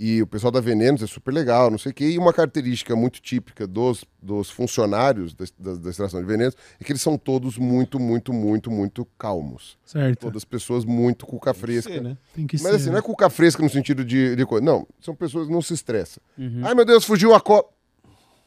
E 0.00 0.22
o 0.22 0.28
pessoal 0.28 0.52
da 0.52 0.60
Venenos 0.60 1.02
é 1.02 1.08
super 1.08 1.34
legal, 1.34 1.72
não 1.72 1.76
sei 1.78 1.90
o 1.90 1.94
quê. 1.94 2.10
E 2.10 2.18
uma 2.18 2.32
característica 2.32 2.94
muito 2.94 3.20
típica 3.20 3.66
dos, 3.66 4.04
dos 4.22 4.48
funcionários 4.48 5.34
da, 5.34 5.44
da- 5.58 5.74
da 5.74 5.90
extração 5.90 6.20
de 6.20 6.26
venenos 6.26 6.54
é 6.80 6.84
que 6.84 6.92
eles 6.92 7.02
são 7.02 7.18
todos 7.18 7.58
muito, 7.58 7.98
muito, 7.98 8.32
muito, 8.32 8.70
muito 8.70 9.04
calmos. 9.18 9.76
Certo. 9.84 10.20
Todas 10.20 10.44
pessoas 10.44 10.84
muito 10.84 11.26
cuca 11.26 11.52
fresca. 11.52 11.92
Ser, 11.92 12.00
né? 12.00 12.16
Tem 12.32 12.46
que 12.46 12.54
Mas 12.62 12.70
ser. 12.70 12.76
assim, 12.76 12.90
não 12.90 12.98
é 12.98 13.02
cuca 13.02 13.28
fresca 13.28 13.60
no 13.60 13.68
sentido 13.68 14.04
de, 14.04 14.36
de 14.36 14.46
coisa. 14.46 14.64
Não, 14.64 14.86
são 15.00 15.16
pessoas 15.16 15.48
que 15.48 15.52
não 15.52 15.60
se 15.60 15.74
estressam. 15.74 16.22
Uhum. 16.38 16.60
Ai, 16.62 16.76
meu 16.76 16.84
Deus, 16.84 17.04
fugiu 17.04 17.34
a 17.34 17.40
cobra. 17.40 17.68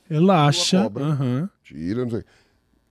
Relaxa. 0.09 0.83
Cobra. 0.83 1.03
Aham. 1.03 1.49
Tira, 1.65 2.03
não 2.05 2.11
sei. 2.11 2.23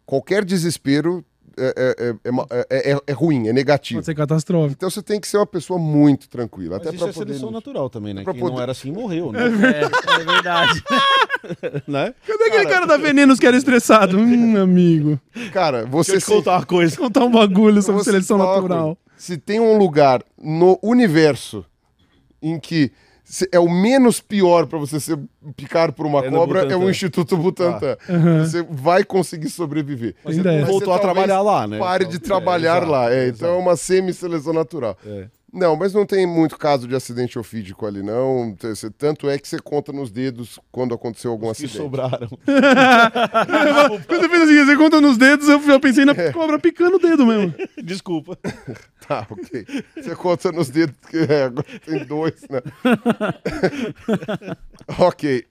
Qualquer 0.05 0.45
desespero 0.45 1.25
é, 1.59 1.75
é, 1.77 2.07
é, 2.09 2.09
é 2.11 2.67
é- 2.71 2.93
é- 2.93 2.99
é 3.07 3.13
ruim, 3.13 3.49
é 3.49 3.53
negativo. 3.53 3.99
Pode 3.99 4.07
ser 4.07 4.15
catastrófico. 4.15 4.73
Então 4.77 4.91
você 4.91 5.03
tem 5.03 5.21
que 5.21 5.27
ser 5.29 5.37
uma 5.39 5.47
pessoa 5.47 5.79
muito 5.79 6.29
tranquila. 6.29 6.79
Mas 6.79 6.87
até 6.87 6.97
isso 6.97 7.05
é 7.09 7.13
poder. 7.13 7.27
seleção 7.35 7.51
natural 7.51 7.89
também, 7.91 8.15
né? 8.15 8.23
pra 8.25 8.33
Quem 8.33 8.43
não 8.43 8.51
poder- 8.51 8.63
era 8.63 8.73
assim 8.73 8.93
morreu, 8.93 9.33
né? 9.33 9.41
É, 9.45 10.21
é 10.21 10.25
verdade. 10.25 10.83
né? 11.89 12.15
Cadê 12.27 12.45
aquele 12.45 12.67
cara 12.67 12.87
da 12.87 12.97
Venenos 12.97 13.39
que 13.39 13.47
era 13.47 13.57
estressado? 13.57 14.19
Hum, 14.31 14.57
amigo. 14.57 15.19
Cara, 15.53 15.79
Deixa 15.87 15.91
você 15.93 16.17
eu 16.17 16.21
te 16.21 16.27
contar 16.27 16.57
uma 16.59 16.67
coisa. 16.67 16.97
Contar 16.97 17.25
um 17.25 17.31
bagulho 17.31 17.83
sobre 17.83 18.03
Você 18.03 18.11
seleção 18.11 18.39
natural. 18.39 18.97
Se 19.17 19.37
tem 19.37 19.61
um 19.61 19.77
lugar 19.77 20.23
no 20.41 20.79
universo 20.83 21.65
em 22.43 22.59
que 22.59 22.85
se- 22.85 22.93
é 23.53 23.59
o 23.59 23.69
menos 23.69 24.21
pior 24.21 24.67
pra 24.67 24.79
você 24.79 24.99
ser 24.99 25.19
picado 25.57 25.93
por 25.93 26.07
uma 26.07 26.25
É 26.25 26.31
cobra, 26.31 26.61
é 26.73 26.77
o 26.77 26.91
Instituto 26.91 27.37
Butantan. 27.37 27.97
Você 28.41 28.63
vai 28.63 29.05
conseguir 29.05 29.49
sobreviver. 29.49 30.15
Mas 30.25 30.37
você 30.37 30.65
Voltou 30.65 30.93
a 30.93 30.99
trabalhar 30.99 31.41
lá, 31.41 31.67
né? 31.67 31.79
Pare 31.79 32.05
de 32.05 32.19
trabalhar 32.19 32.79
exato, 32.79 32.91
lá. 32.91 33.13
É, 33.13 33.29
então 33.29 33.55
é 33.55 33.59
uma 33.59 33.77
semi-seleção 33.77 34.53
natural. 34.53 34.97
É. 35.07 35.27
Não, 35.53 35.75
mas 35.75 35.93
não 35.93 36.07
tem 36.07 36.27
muito 36.27 36.57
caso 36.57 36.87
de 36.87 36.95
acidente 36.95 37.39
ofídico 37.39 37.85
ali, 37.85 38.03
não. 38.03 38.57
Tanto 38.97 39.29
é 39.29 39.37
que 39.37 39.49
você 39.49 39.59
conta 39.59 39.93
nos 39.93 40.11
dedos 40.11 40.61
quando 40.71 40.95
aconteceu 40.95 41.33
algum 41.33 41.47
Que 41.47 41.51
acidente. 41.53 41.77
sobraram. 41.77 42.29
Quando 44.07 44.21
você 44.23 44.29
fez 44.29 44.43
assim, 44.43 44.65
você 44.65 44.77
conta 44.77 45.01
nos 45.01 45.17
dedos, 45.19 45.49
eu 45.49 45.61
eu 45.71 45.81
pensei 45.81 46.05
na 46.05 46.15
cobra 46.33 46.59
picando 46.59 46.97
o 46.97 46.99
dedo 47.01 47.27
mesmo. 47.27 47.55
Desculpa. 47.83 48.39
Tá, 49.09 49.27
ok. 49.29 49.67
Você 49.97 50.15
conta 50.15 50.53
nos 50.53 50.69
dedos, 50.71 50.95
que 51.09 51.17
é, 51.17 51.45
agora 51.45 51.67
tem 51.85 52.05
dois, 52.05 52.43
né? 52.49 52.61
ok. 54.99 55.45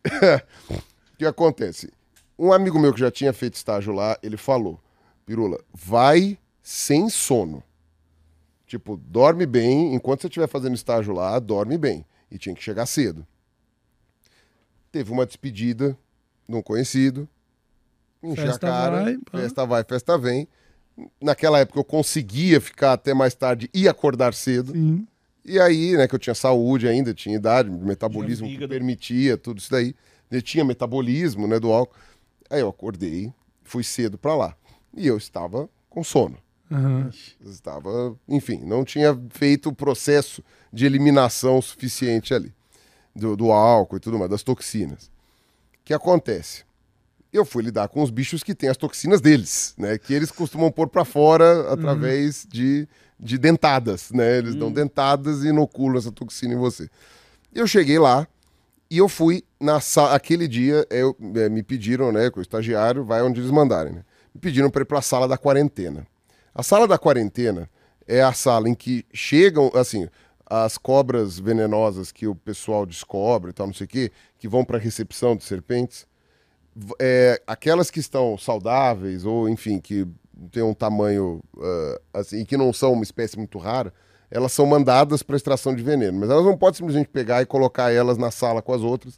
o 0.69 1.17
que 1.17 1.25
acontece? 1.25 1.91
Um 2.37 2.53
amigo 2.53 2.79
meu 2.79 2.93
que 2.93 3.01
já 3.01 3.11
tinha 3.11 3.33
feito 3.33 3.55
estágio 3.55 3.91
lá, 3.91 4.17
ele 4.23 4.37
falou: 4.37 4.79
Pirula, 5.25 5.59
vai 5.73 6.37
sem 6.63 7.09
sono. 7.09 7.61
Tipo, 8.69 8.95
dorme 8.97 9.47
bem, 9.47 9.95
enquanto 9.95 10.21
você 10.21 10.27
estiver 10.27 10.47
fazendo 10.47 10.75
estágio 10.75 11.11
lá, 11.11 11.39
dorme 11.39 11.75
bem. 11.75 12.05
E 12.29 12.37
tinha 12.37 12.53
que 12.53 12.61
chegar 12.61 12.85
cedo. 12.85 13.25
Teve 14.91 15.11
uma 15.11 15.25
despedida 15.25 15.97
de 16.47 16.55
um 16.55 16.61
conhecido. 16.61 17.27
Enchi 18.21 18.41
a 18.41 18.45
Festa 18.45 18.67
cara. 18.67 19.03
vai, 19.03 19.17
festa 19.31 19.65
vai, 19.65 19.83
festa 19.83 20.17
vem. 20.19 20.47
Naquela 21.19 21.57
época 21.57 21.79
eu 21.79 21.83
conseguia 21.83 22.61
ficar 22.61 22.93
até 22.93 23.11
mais 23.11 23.33
tarde 23.33 23.71
e 23.73 23.87
acordar 23.87 24.35
cedo. 24.35 24.73
Sim. 24.73 25.07
E 25.43 25.59
aí, 25.59 25.97
né, 25.97 26.07
que 26.07 26.13
eu 26.13 26.19
tinha 26.19 26.35
saúde 26.35 26.87
ainda, 26.87 27.11
tinha 27.11 27.35
idade, 27.35 27.71
metabolismo 27.71 28.45
Tinha 28.45 28.59
que 28.59 28.67
permitia 28.67 29.35
tudo 29.35 29.57
isso 29.57 29.71
daí. 29.71 29.95
Eu 30.29 30.43
tinha 30.43 30.63
metabolismo, 30.63 31.47
né, 31.47 31.59
do 31.59 31.71
álcool. 31.71 31.95
Aí 32.51 32.59
eu 32.61 32.69
acordei, 32.69 33.33
fui 33.63 33.83
cedo 33.83 34.15
pra 34.15 34.35
lá. 34.35 34.55
E 34.95 35.07
eu 35.07 35.17
estava 35.17 35.67
com 35.89 36.03
sono. 36.03 36.37
Eu 37.41 37.49
Estava, 37.49 38.15
enfim, 38.27 38.61
não 38.63 38.85
tinha 38.85 39.19
feito 39.29 39.69
o 39.69 39.75
processo 39.75 40.43
de 40.71 40.85
eliminação 40.85 41.61
suficiente 41.61 42.33
ali 42.33 42.53
do, 43.15 43.35
do 43.35 43.51
álcool 43.51 43.97
e 43.97 43.99
tudo 43.99 44.17
mais, 44.17 44.29
das 44.29 44.43
toxinas. 44.43 45.05
O 45.05 45.85
que 45.85 45.93
acontece? 45.93 46.63
Eu 47.31 47.45
fui 47.45 47.63
lidar 47.63 47.87
com 47.89 48.01
os 48.01 48.09
bichos 48.09 48.41
que 48.41 48.55
têm 48.55 48.69
as 48.69 48.77
toxinas 48.77 49.21
deles, 49.21 49.75
né? 49.77 49.97
Que 49.97 50.13
eles 50.13 50.31
costumam 50.31 50.71
pôr 50.71 50.87
pra 50.87 51.05
fora 51.05 51.71
através 51.71 52.47
de, 52.49 52.87
de 53.19 53.37
dentadas, 53.37 54.09
né? 54.11 54.39
Eles 54.39 54.55
dão 54.55 54.71
dentadas 54.71 55.43
e 55.43 55.49
inoculam 55.49 55.97
essa 55.97 56.11
toxina 56.11 56.53
em 56.55 56.57
você. 56.57 56.89
Eu 57.53 57.67
cheguei 57.67 57.99
lá 57.99 58.27
e 58.89 58.97
eu 58.97 59.07
fui 59.07 59.43
na 59.59 59.79
sala. 59.79 60.15
Aquele 60.15 60.47
dia 60.47 60.87
eu, 60.89 61.15
eh, 61.35 61.49
me 61.49 61.61
pediram, 61.61 62.11
né? 62.11 62.31
Com 62.31 62.39
o 62.39 62.41
estagiário, 62.41 63.03
vai 63.03 63.21
onde 63.21 63.39
eles 63.39 63.51
mandarem, 63.51 63.93
né? 63.93 64.03
Me 64.33 64.41
pediram 64.41 64.71
para 64.71 64.81
ir 64.81 64.85
para 64.85 64.97
a 64.99 65.03
sala 65.03 65.27
da 65.27 65.37
quarentena. 65.37 66.07
A 66.59 66.63
sala 66.63 66.85
da 66.85 66.97
quarentena 66.97 67.69
é 68.05 68.21
a 68.21 68.33
sala 68.33 68.67
em 68.67 68.75
que 68.75 69.05
chegam, 69.13 69.71
assim, 69.73 70.09
as 70.45 70.77
cobras 70.77 71.39
venenosas 71.39 72.11
que 72.11 72.27
o 72.27 72.35
pessoal 72.35 72.85
descobre 72.85 73.51
e 73.51 73.53
tal, 73.53 73.67
não 73.67 73.73
sei 73.73 73.85
o 73.85 73.87
quê, 73.87 74.11
que 74.37 74.45
vão 74.45 74.65
para 74.65 74.77
recepção 74.77 75.37
de 75.37 75.45
serpentes. 75.45 76.05
É, 76.99 77.41
aquelas 77.47 77.89
que 77.89 78.01
estão 78.01 78.37
saudáveis 78.37 79.23
ou, 79.25 79.47
enfim, 79.47 79.79
que 79.79 80.05
têm 80.51 80.61
um 80.61 80.73
tamanho 80.73 81.41
ah, 81.57 82.01
assim, 82.15 82.43
que 82.43 82.57
não 82.57 82.73
são 82.73 82.91
uma 82.91 83.03
espécie 83.03 83.37
muito 83.37 83.57
rara, 83.57 83.93
elas 84.29 84.51
são 84.51 84.65
mandadas 84.65 85.23
para 85.23 85.37
extração 85.37 85.73
de 85.73 85.81
veneno. 85.81 86.19
Mas 86.19 86.29
elas 86.29 86.43
não 86.43 86.57
podem 86.57 86.75
simplesmente 86.75 87.07
pegar 87.07 87.41
e 87.41 87.45
colocar 87.45 87.89
elas 87.89 88.17
na 88.17 88.31
sala 88.31 88.61
com 88.61 88.73
as 88.73 88.81
outras. 88.81 89.17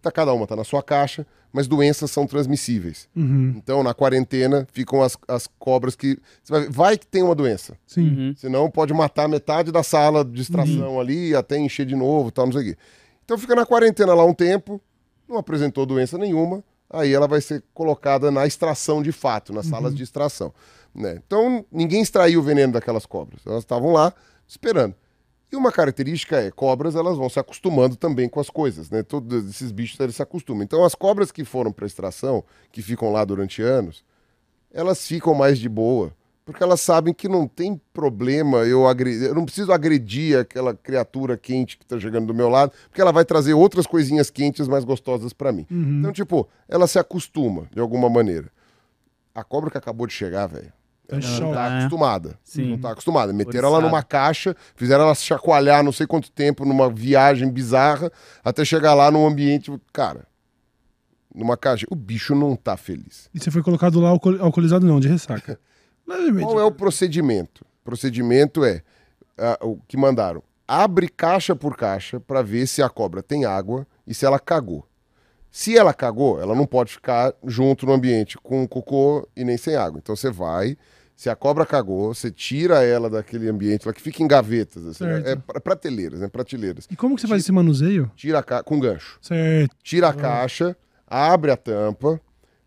Tá, 0.00 0.10
cada 0.10 0.32
uma 0.32 0.46
tá 0.46 0.56
na 0.56 0.64
sua 0.64 0.82
caixa, 0.82 1.26
mas 1.52 1.66
doenças 1.66 2.10
são 2.10 2.26
transmissíveis. 2.26 3.08
Uhum. 3.16 3.54
Então, 3.56 3.82
na 3.82 3.94
quarentena, 3.94 4.66
ficam 4.72 5.02
as, 5.02 5.16
as 5.26 5.48
cobras 5.58 5.96
que. 5.96 6.18
Você 6.42 6.52
vai, 6.52 6.60
ver, 6.62 6.70
vai 6.70 6.98
que 6.98 7.06
tem 7.06 7.22
uma 7.22 7.34
doença. 7.34 7.76
Sim. 7.86 8.08
Uhum. 8.08 8.34
Senão 8.36 8.70
pode 8.70 8.92
matar 8.92 9.28
metade 9.28 9.72
da 9.72 9.82
sala 9.82 10.24
de 10.24 10.42
extração 10.42 11.00
ali, 11.00 11.34
até 11.34 11.58
encher 11.58 11.86
de 11.86 11.96
novo, 11.96 12.30
tal, 12.30 12.46
não 12.46 12.52
sei 12.52 12.62
o 12.62 12.64
quê. 12.64 12.78
Então 13.24 13.36
fica 13.38 13.54
na 13.54 13.66
quarentena 13.66 14.14
lá 14.14 14.24
um 14.24 14.34
tempo, 14.34 14.80
não 15.28 15.36
apresentou 15.36 15.84
doença 15.84 16.16
nenhuma, 16.16 16.64
aí 16.88 17.12
ela 17.12 17.28
vai 17.28 17.40
ser 17.40 17.62
colocada 17.74 18.30
na 18.30 18.46
extração 18.46 19.02
de 19.02 19.12
fato, 19.12 19.52
nas 19.52 19.66
salas 19.66 19.94
de 19.94 20.02
extração. 20.02 20.52
Né? 20.94 21.20
Então 21.26 21.64
ninguém 21.70 22.00
extraiu 22.00 22.40
o 22.40 22.42
veneno 22.42 22.72
daquelas 22.72 23.04
cobras, 23.04 23.42
elas 23.46 23.60
estavam 23.60 23.92
lá 23.92 24.14
esperando. 24.46 24.94
E 25.50 25.56
uma 25.56 25.72
característica 25.72 26.36
é, 26.36 26.50
cobras 26.50 26.94
elas 26.94 27.16
vão 27.16 27.28
se 27.28 27.38
acostumando 27.40 27.96
também 27.96 28.28
com 28.28 28.38
as 28.38 28.50
coisas, 28.50 28.90
né? 28.90 29.02
Todos 29.02 29.48
esses 29.48 29.72
bichos 29.72 29.98
eles 29.98 30.16
se 30.16 30.22
acostumam. 30.22 30.62
Então 30.62 30.84
as 30.84 30.94
cobras 30.94 31.32
que 31.32 31.44
foram 31.44 31.72
para 31.72 31.86
extração, 31.86 32.44
que 32.70 32.82
ficam 32.82 33.10
lá 33.10 33.24
durante 33.24 33.62
anos, 33.62 34.04
elas 34.70 35.06
ficam 35.06 35.32
mais 35.34 35.58
de 35.58 35.68
boa, 35.68 36.12
porque 36.44 36.62
elas 36.62 36.80
sabem 36.80 37.14
que 37.14 37.28
não 37.28 37.46
tem 37.46 37.80
problema 37.92 38.58
eu 38.58 38.86
agredir, 38.86 39.28
eu 39.28 39.34
não 39.34 39.44
preciso 39.44 39.72
agredir 39.72 40.38
aquela 40.38 40.74
criatura 40.74 41.36
quente 41.36 41.78
que 41.78 41.84
está 41.84 41.98
chegando 41.98 42.26
do 42.26 42.34
meu 42.34 42.48
lado, 42.48 42.72
porque 42.88 43.00
ela 43.00 43.12
vai 43.12 43.24
trazer 43.24 43.54
outras 43.54 43.86
coisinhas 43.86 44.30
quentes 44.30 44.68
mais 44.68 44.84
gostosas 44.84 45.32
para 45.32 45.52
mim. 45.52 45.66
Uhum. 45.70 46.00
Então, 46.00 46.12
tipo, 46.12 46.48
ela 46.68 46.86
se 46.86 46.98
acostuma 46.98 47.68
de 47.72 47.80
alguma 47.80 48.10
maneira. 48.10 48.50
A 49.34 49.44
cobra 49.44 49.70
que 49.70 49.78
acabou 49.78 50.06
de 50.06 50.12
chegar, 50.12 50.46
velho, 50.46 50.72
Não 51.10 51.52
tá 51.52 51.66
é. 51.66 51.78
acostumada. 51.78 52.38
Sim. 52.44 52.70
Não 52.70 52.78
tá 52.78 52.90
acostumada. 52.90 53.32
Meteram 53.32 53.68
ela 53.68 53.80
numa 53.80 54.02
caixa, 54.02 54.54
fizeram 54.76 55.04
ela 55.04 55.14
chacoalhar 55.14 55.82
não 55.82 55.92
sei 55.92 56.06
quanto 56.06 56.30
tempo 56.30 56.66
numa 56.66 56.90
viagem 56.90 57.50
bizarra, 57.50 58.12
até 58.44 58.64
chegar 58.64 58.92
lá 58.94 59.10
num 59.10 59.26
ambiente. 59.26 59.72
Cara, 59.92 60.26
numa 61.34 61.56
caixa. 61.56 61.86
O 61.90 61.96
bicho 61.96 62.34
não 62.34 62.54
tá 62.54 62.76
feliz. 62.76 63.30
E 63.32 63.40
você 63.40 63.50
foi 63.50 63.62
colocado 63.62 63.98
lá 64.00 64.10
alcool- 64.10 64.42
alcoolizado, 64.42 64.86
não, 64.86 65.00
de 65.00 65.08
ressaca. 65.08 65.58
Qual 66.40 66.60
é 66.60 66.64
o 66.64 66.72
procedimento? 66.72 67.62
O 67.82 67.84
procedimento 67.84 68.64
é 68.64 68.82
ah, 69.38 69.58
o 69.62 69.78
que 69.86 69.96
mandaram. 69.96 70.42
Abre 70.66 71.08
caixa 71.08 71.56
por 71.56 71.76
caixa 71.76 72.20
para 72.20 72.42
ver 72.42 72.66
se 72.66 72.82
a 72.82 72.88
cobra 72.88 73.22
tem 73.22 73.46
água 73.46 73.86
e 74.06 74.12
se 74.12 74.26
ela 74.26 74.38
cagou. 74.38 74.86
Se 75.50 75.76
ela 75.76 75.94
cagou, 75.94 76.40
ela 76.40 76.54
não 76.54 76.66
pode 76.66 76.92
ficar 76.92 77.32
junto 77.46 77.86
no 77.86 77.92
ambiente 77.92 78.36
com 78.38 78.68
cocô 78.68 79.26
e 79.34 79.44
nem 79.44 79.56
sem 79.56 79.76
água. 79.76 79.98
Então 79.98 80.14
você 80.14 80.30
vai, 80.30 80.76
se 81.18 81.28
a 81.28 81.34
cobra 81.34 81.66
cagou, 81.66 82.14
você 82.14 82.30
tira 82.30 82.84
ela 82.84 83.10
daquele 83.10 83.48
ambiente, 83.48 83.82
ela 83.86 83.92
que 83.92 84.00
fica 84.00 84.22
em 84.22 84.28
gavetas, 84.28 84.86
assim, 84.86 85.02
né? 85.04 85.32
É 85.32 85.34
pra- 85.36 85.60
prateleiras, 85.60 86.20
né? 86.20 86.28
Prateleiras. 86.28 86.86
E 86.88 86.94
como 86.94 87.16
que 87.16 87.20
você 87.22 87.26
faz 87.26 87.42
esse 87.42 87.50
manuseio? 87.50 88.08
Tira 88.14 88.38
a 88.38 88.42
ca... 88.42 88.62
com 88.62 88.78
gancho. 88.78 89.18
Certo. 89.20 89.74
Tira 89.82 90.10
a 90.10 90.12
caixa, 90.14 90.76
abre 91.04 91.50
a 91.50 91.56
tampa, 91.56 92.20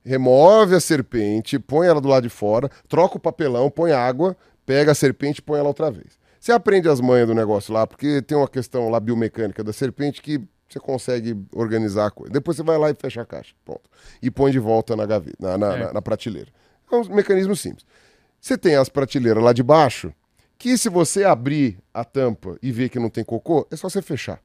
remove 0.04 0.76
a 0.76 0.80
serpente, 0.82 1.58
põe 1.58 1.88
ela 1.88 2.02
do 2.02 2.10
lado 2.10 2.24
de 2.24 2.30
fora, 2.30 2.70
troca 2.90 3.16
o 3.16 3.20
papelão, 3.22 3.70
põe 3.70 3.94
água, 3.94 4.36
pega 4.66 4.92
a 4.92 4.96
serpente 4.96 5.40
e 5.40 5.42
põe 5.42 5.58
ela 5.60 5.70
outra 5.70 5.90
vez. 5.90 6.20
Você 6.40 6.52
aprende 6.52 6.90
as 6.90 7.00
manhas 7.00 7.28
do 7.28 7.34
negócio 7.36 7.74
lá, 7.74 7.88
porque 7.88 8.22
tem 8.22 8.38
uma 8.38 8.48
questão 8.50 8.90
lá 8.90 9.00
biomecânica 9.00 9.64
da 9.64 9.72
serpente 9.72 10.22
que 10.22 10.42
você 10.68 10.80
consegue 10.80 11.38
organizar 11.54 12.08
a 12.08 12.12
coisa. 12.12 12.34
Depois 12.34 12.58
você 12.58 12.64
vai 12.64 12.78
lá 12.78 12.90
e 12.90 12.96
fecha 12.96 13.22
a 13.22 13.26
caixa, 13.26 13.54
ponto. 13.64 13.84
E 14.22 14.30
põe 14.30 14.52
de 14.52 14.60
volta 14.60 14.96
na 14.96 15.06
gaveta, 15.06 15.38
na, 15.40 15.58
na, 15.58 15.78
na- 15.78 15.94
na 15.94 16.02
prateleira. 16.02 16.50
É 16.92 16.96
um 16.98 17.04
mecanismo 17.16 17.56
simples. 17.56 17.86
Você 18.42 18.58
tem 18.58 18.76
as 18.76 18.90
prateleiras 18.90 19.44
lá 19.44 19.53
de 19.53 19.61
baixo, 19.64 20.11
que 20.58 20.76
se 20.78 20.90
você 20.90 21.24
abrir 21.24 21.78
a 21.94 22.03
tampa 22.03 22.58
e 22.61 22.72
ver 22.72 22.90
que 22.90 22.98
não 23.00 23.10
tem 23.10 23.24
cocô, 23.24 23.68
é 23.72 23.76
só 23.76 23.88
você 23.88 24.02
fechar. 24.02 24.42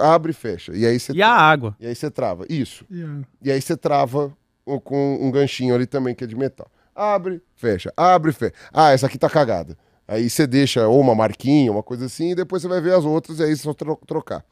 Abre 0.00 0.30
e 0.30 0.34
fecha. 0.34 0.72
E 0.74 0.84
aí 0.86 0.98
você 0.98 1.12
E 1.12 1.22
a 1.22 1.30
água? 1.30 1.76
e 1.78 1.86
aí 1.86 1.94
você 1.94 2.10
trava. 2.10 2.44
Isso. 2.48 2.84
E 2.90 3.02
a- 3.02 3.20
E 3.42 3.52
aí 3.52 3.60
você 3.60 3.76
trava 3.76 4.36
com 4.84 5.18
um 5.20 5.30
ganchinho 5.30 5.74
ali 5.74 5.86
também 5.86 6.14
que 6.14 6.24
é 6.24 6.26
de 6.26 6.34
metal. 6.36 6.68
Abre, 6.94 7.42
fecha, 7.56 7.92
abre, 7.96 8.32
fecha. 8.32 8.54
Ah, 8.72 8.92
essa 8.92 9.06
aqui 9.06 9.18
tá 9.18 9.28
cagada. 9.28 9.76
Aí 10.06 10.28
você 10.30 10.46
deixa 10.46 10.86
ou 10.86 11.00
uma 11.00 11.14
marquinha, 11.14 11.70
uma 11.72 11.82
coisa 11.82 12.06
assim, 12.06 12.30
e 12.30 12.34
depois 12.34 12.62
você 12.62 12.68
vai 12.68 12.80
ver 12.80 12.94
as 12.94 13.04
outras 13.04 13.38
e 13.38 13.42
aí 13.44 13.52
é 13.52 13.56
só 13.56 13.72
tro- 13.74 13.98
trocar. 14.06 14.44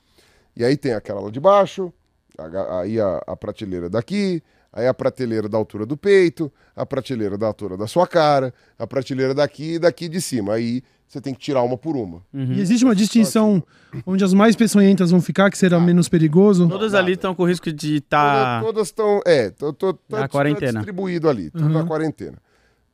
E 0.57 0.65
aí 0.65 0.77
tem 0.77 0.93
aquela 0.95 1.21
lá 1.21 1.31
de 1.31 1.41
baixo, 1.41 1.93
a 2.39 2.81
aí 2.81 3.01
a, 3.01 3.23
a 3.27 3.37
prateleira 3.37 3.89
daqui, 3.91 4.43
aí 4.73 4.87
a 4.87 4.95
prateleira 4.95 5.49
da 5.49 5.59
altura 5.59 5.85
do 5.85 5.97
peito, 5.97 6.51
a 6.75 6.87
prateleira 6.87 7.37
da 7.37 7.47
altura 7.47 7.77
da 7.77 7.87
sua 7.87 8.07
cara, 8.07 8.53
a 8.79 8.87
prateleira 8.87 9.35
daqui 9.35 9.75
e 9.75 9.79
daqui 9.79 10.09
de 10.09 10.21
cima. 10.21 10.55
Aí 10.55 10.83
você 11.07 11.21
tem 11.21 11.35
que 11.35 11.41
tirar 11.41 11.63
uma 11.63 11.77
por 11.77 11.95
uma. 11.95 12.23
Uhum. 12.33 12.53
E 12.55 12.61
existe 12.61 12.85
uma 12.85 12.95
distinção 12.95 13.63
onde 14.07 14.25
as 14.25 14.33
mais 14.33 14.57
peçonhentas 14.57 15.11
vão 15.11 15.21
ficar, 15.21 15.51
que 15.51 15.59
será 15.59 15.79
menos 15.79 16.09
perigoso? 16.09 16.67
Todas 16.69 16.95
ali 16.95 17.13
estão 17.13 17.35
com 17.35 17.45
risco 17.45 17.71
de 17.71 17.97
estar. 17.97 18.61
Toda- 18.61 18.73
Todas 18.73 18.89
estão. 18.89 19.21
É, 19.27 19.51
tô, 19.51 19.73
tô, 19.75 19.93
tá, 19.93 20.01
Na 20.09 20.19
tá 20.23 20.29
quarentena. 20.29 20.73
distribuído 20.81 21.29
ali, 21.29 21.51
tudo 21.51 21.67
Uhum. 21.67 21.73
na 21.73 21.85
quarentena. 21.85 22.39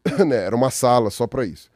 né, 0.26 0.36
era 0.44 0.56
uma 0.56 0.70
sala 0.70 1.10
só 1.10 1.26
pra 1.28 1.44
isso. 1.46 1.70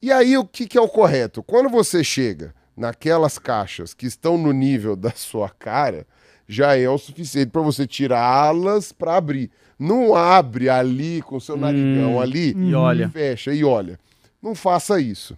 E 0.00 0.12
aí, 0.12 0.36
o 0.36 0.44
que, 0.44 0.66
que 0.66 0.76
é 0.76 0.80
o 0.80 0.88
correto? 0.88 1.42
Quando 1.42 1.68
você 1.70 2.04
chega 2.04 2.54
naquelas 2.76 3.38
caixas 3.38 3.94
que 3.94 4.06
estão 4.06 4.36
no 4.36 4.52
nível 4.52 4.94
da 4.96 5.10
sua 5.12 5.48
cara, 5.48 6.06
já 6.48 6.76
é 6.76 6.88
o 6.88 6.98
suficiente 6.98 7.50
pra 7.50 7.62
você 7.62 7.86
tirá-las 7.86 8.92
pra 8.92 9.16
abrir. 9.16 9.50
Não 9.78 10.14
abre 10.14 10.68
ali 10.68 11.20
com 11.22 11.36
o 11.36 11.40
seu 11.40 11.56
narigão 11.56 12.20
ali 12.20 12.52
E 12.56 12.74
olha. 12.74 13.08
fecha 13.08 13.52
e 13.52 13.64
olha. 13.64 13.98
Não 14.42 14.54
faça 14.54 15.00
isso. 15.00 15.36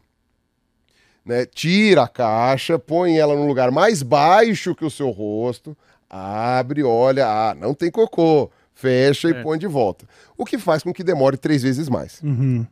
Né? 1.25 1.47
Tira 1.47 2.03
a 2.05 2.09
caixa, 2.09 2.79
põe 2.79 3.17
ela 3.19 3.35
num 3.35 3.47
lugar 3.47 3.71
mais 3.71 4.03
baixo 4.03 4.75
que 4.75 4.85
o 4.85 4.91
seu 4.91 5.11
rosto, 5.11 5.77
abre, 6.09 6.83
olha, 6.85 7.27
ah, 7.27 7.55
não 7.55 7.75
tem 7.75 7.91
cocô, 7.91 8.51
fecha 8.75 9.29
É. 9.29 9.31
e 9.33 9.43
põe 9.43 9.59
de 9.59 9.67
volta. 9.67 10.07
O 10.37 10.45
que 10.45 10.59
faz 10.59 10.83
com 10.83 10.93
que 10.93 11.03
demore 11.03 11.37
três 11.37 11.63
vezes 11.63 11.89
mais. 11.89 12.21
Uhum. 12.23 12.65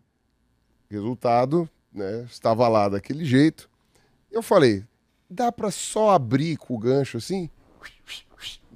Resultado, 0.90 1.68
né? 1.92 2.24
Estava 2.30 2.68
lá 2.68 2.88
daquele 2.88 3.24
jeito. 3.24 3.68
Eu 4.30 4.42
falei, 4.42 4.84
dá 5.28 5.50
pra 5.50 5.70
só 5.70 6.10
abrir 6.10 6.56
com 6.56 6.74
o 6.74 6.78
gancho 6.78 7.16
assim? 7.16 7.48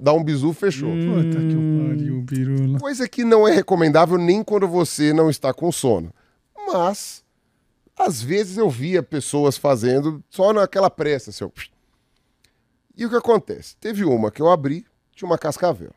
Dá 0.01 0.13
um 0.13 0.23
bizu, 0.23 0.53
fechou. 0.53 0.89
Puta 0.89 1.37
que 1.37 1.55
pariu, 1.55 2.23
pirula. 2.25 2.79
Coisa 2.79 3.07
que 3.07 3.25
não 3.25 3.45
é 3.45 3.51
recomendável 3.53 4.17
nem 4.17 4.41
quando 4.43 4.65
você 4.67 5.11
não 5.11 5.29
está 5.29 5.53
com 5.53 5.69
sono. 5.71 6.13
Mas, 6.71 7.21
às 7.97 8.21
vezes 8.21 8.57
eu 8.57 8.69
via 8.69 9.03
pessoas 9.03 9.57
fazendo 9.57 10.23
só 10.29 10.53
naquela 10.53 10.89
pressa, 10.89 11.31
assim, 11.31 11.43
ó. 11.43 11.49
E 12.95 13.05
o 13.05 13.09
que 13.09 13.15
acontece? 13.15 13.75
Teve 13.77 14.05
uma 14.05 14.31
que 14.31 14.41
eu 14.41 14.49
abri, 14.49 14.85
tinha 15.13 15.27
uma 15.29 15.37
cascavel. 15.37 15.91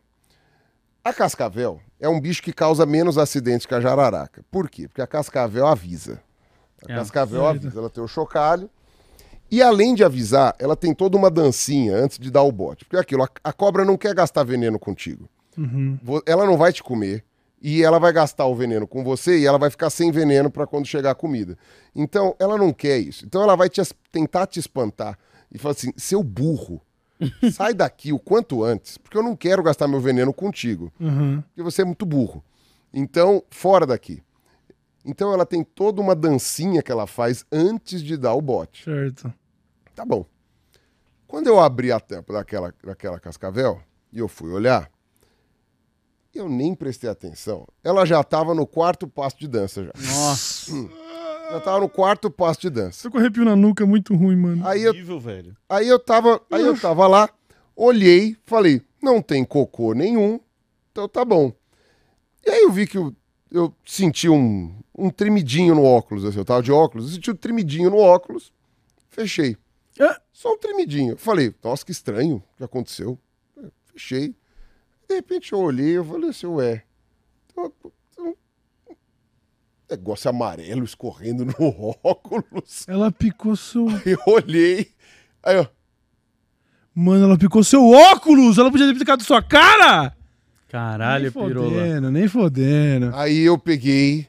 A 1.04 1.12
cascavel 1.12 1.80
é 2.00 2.08
um 2.08 2.20
bicho 2.20 2.42
que 2.42 2.52
causa 2.52 2.84
menos 2.84 3.18
acidentes 3.18 3.66
que 3.66 3.74
a 3.74 3.80
jararaca. 3.80 4.44
Por 4.50 4.68
quê? 4.68 4.88
Porque 4.88 5.02
a 5.02 5.06
cascavel 5.06 5.66
avisa. 5.66 6.20
A 6.88 6.92
É. 6.92 6.96
cascavel 6.96 7.46
avisa, 7.46 7.78
ela 7.78 7.90
tem 7.90 8.02
o 8.02 8.08
chocalho. 8.08 8.68
E 9.52 9.60
além 9.62 9.94
de 9.94 10.02
avisar, 10.02 10.56
ela 10.58 10.74
tem 10.74 10.94
toda 10.94 11.14
uma 11.16 11.30
dancinha 11.30 11.94
antes 11.94 12.18
de 12.18 12.30
dar 12.30 12.42
o 12.42 12.50
bote. 12.50 12.86
Porque 12.86 12.96
é 12.96 13.00
aquilo, 13.00 13.22
a, 13.22 13.28
a 13.44 13.52
cobra 13.52 13.84
não 13.84 13.98
quer 13.98 14.14
gastar 14.14 14.42
veneno 14.44 14.78
contigo. 14.78 15.28
Uhum. 15.58 15.98
Ela 16.24 16.46
não 16.46 16.56
vai 16.56 16.72
te 16.72 16.82
comer 16.82 17.22
e 17.60 17.82
ela 17.82 17.98
vai 17.98 18.12
gastar 18.14 18.46
o 18.46 18.54
veneno 18.54 18.86
com 18.86 19.04
você 19.04 19.38
e 19.38 19.46
ela 19.46 19.58
vai 19.58 19.68
ficar 19.68 19.90
sem 19.90 20.10
veneno 20.10 20.50
para 20.50 20.66
quando 20.66 20.86
chegar 20.86 21.10
a 21.10 21.14
comida. 21.14 21.58
Então, 21.94 22.34
ela 22.38 22.56
não 22.56 22.72
quer 22.72 22.98
isso. 22.98 23.26
Então, 23.26 23.42
ela 23.42 23.54
vai 23.54 23.68
te 23.68 23.82
tentar 24.10 24.46
te 24.46 24.58
espantar 24.58 25.18
e 25.52 25.58
falar 25.58 25.72
assim: 25.72 25.92
seu 25.98 26.22
burro, 26.22 26.80
sai 27.52 27.74
daqui 27.74 28.10
o 28.10 28.18
quanto 28.18 28.64
antes, 28.64 28.96
porque 28.96 29.18
eu 29.18 29.22
não 29.22 29.36
quero 29.36 29.62
gastar 29.62 29.86
meu 29.86 30.00
veneno 30.00 30.32
contigo, 30.32 30.90
Uhum. 30.98 31.42
porque 31.42 31.62
você 31.62 31.82
é 31.82 31.84
muito 31.84 32.06
burro. 32.06 32.42
Então, 32.90 33.42
fora 33.50 33.84
daqui. 33.86 34.22
Então, 35.04 35.30
ela 35.32 35.44
tem 35.44 35.62
toda 35.62 36.00
uma 36.00 36.14
dancinha 36.14 36.80
que 36.82 36.90
ela 36.90 37.06
faz 37.06 37.44
antes 37.52 38.02
de 38.02 38.16
dar 38.16 38.32
o 38.34 38.40
bote. 38.40 38.84
Certo. 38.84 39.32
Tá 39.94 40.04
bom. 40.04 40.24
Quando 41.26 41.46
eu 41.46 41.58
abri 41.60 41.90
a 41.90 42.00
tampa 42.00 42.32
daquela, 42.32 42.74
daquela 42.84 43.18
cascavel 43.18 43.80
e 44.12 44.18
eu 44.18 44.28
fui 44.28 44.50
olhar, 44.50 44.90
eu 46.34 46.48
nem 46.48 46.74
prestei 46.74 47.08
atenção. 47.10 47.66
Ela 47.82 48.04
já 48.06 48.20
estava 48.20 48.54
no 48.54 48.66
quarto 48.66 49.06
passo 49.06 49.38
de 49.38 49.48
dança 49.48 49.84
já. 49.84 49.92
Nossa. 50.14 50.72
Já 51.50 51.58
estava 51.58 51.80
no 51.80 51.88
quarto 51.88 52.30
passo 52.30 52.60
de 52.62 52.70
dança. 52.70 53.02
Tô 53.02 53.10
com 53.10 53.18
arrepio 53.18 53.44
na 53.44 53.54
nuca, 53.54 53.84
muito 53.84 54.14
ruim, 54.14 54.36
mano. 54.36 54.66
Aí 54.66 54.82
eu, 54.82 54.90
Horrível, 54.92 55.20
velho. 55.20 55.56
aí 55.68 55.88
eu 55.88 55.98
tava, 55.98 56.40
aí 56.50 56.62
eu 56.62 56.78
tava 56.78 57.06
lá, 57.06 57.28
olhei, 57.76 58.36
falei, 58.46 58.80
não 59.02 59.20
tem 59.20 59.44
cocô 59.44 59.92
nenhum, 59.92 60.40
então 60.90 61.06
tá 61.08 61.24
bom. 61.24 61.52
E 62.46 62.50
aí 62.50 62.62
eu 62.62 62.72
vi 62.72 62.86
que 62.86 62.96
eu, 62.96 63.14
eu 63.50 63.74
senti 63.84 64.28
um, 64.28 64.74
um 64.96 65.10
tremidinho 65.10 65.74
no 65.74 65.84
óculos, 65.84 66.24
assim, 66.24 66.38
eu 66.38 66.44
tava 66.44 66.62
de 66.62 66.72
óculos, 66.72 67.06
eu 67.08 67.14
senti 67.14 67.30
um 67.30 67.36
tremidinho 67.36 67.90
no 67.90 67.98
óculos, 67.98 68.52
fechei. 69.10 69.56
Ah. 70.00 70.20
Só 70.32 70.52
um 70.52 70.58
tremidinho. 70.58 71.12
Eu 71.12 71.18
falei, 71.18 71.54
nossa, 71.62 71.84
que 71.84 71.92
estranho, 71.92 72.36
o 72.36 72.56
que 72.56 72.64
aconteceu? 72.64 73.18
Eu 73.56 73.72
Fechei. 73.92 74.34
De 75.08 75.14
repente 75.14 75.52
eu 75.52 75.58
olhei, 75.58 75.96
eu 75.98 76.04
falei 76.04 76.30
assim, 76.30 76.46
ué, 76.46 76.84
um 78.18 78.32
negócio 79.90 80.30
amarelo 80.30 80.84
escorrendo 80.84 81.44
no 81.44 81.54
óculos. 82.02 82.86
Ela 82.88 83.12
picou 83.12 83.54
seu. 83.54 83.86
Eu 84.06 84.18
olhei, 84.26 84.90
aí 85.42 85.56
eu, 85.56 85.68
Mano, 86.94 87.24
ela 87.24 87.38
picou 87.38 87.64
seu 87.64 87.88
óculos! 87.88 88.58
Ela 88.58 88.70
podia 88.70 88.86
ter 88.86 88.98
picado 88.98 89.22
sua 89.24 89.42
cara! 89.42 90.14
Caralho, 90.68 91.24
nem 91.24 91.46
pirola. 91.46 91.70
fodendo, 91.70 92.10
nem 92.10 92.28
fodendo. 92.28 93.10
Aí 93.14 93.40
eu 93.40 93.58
peguei, 93.58 94.26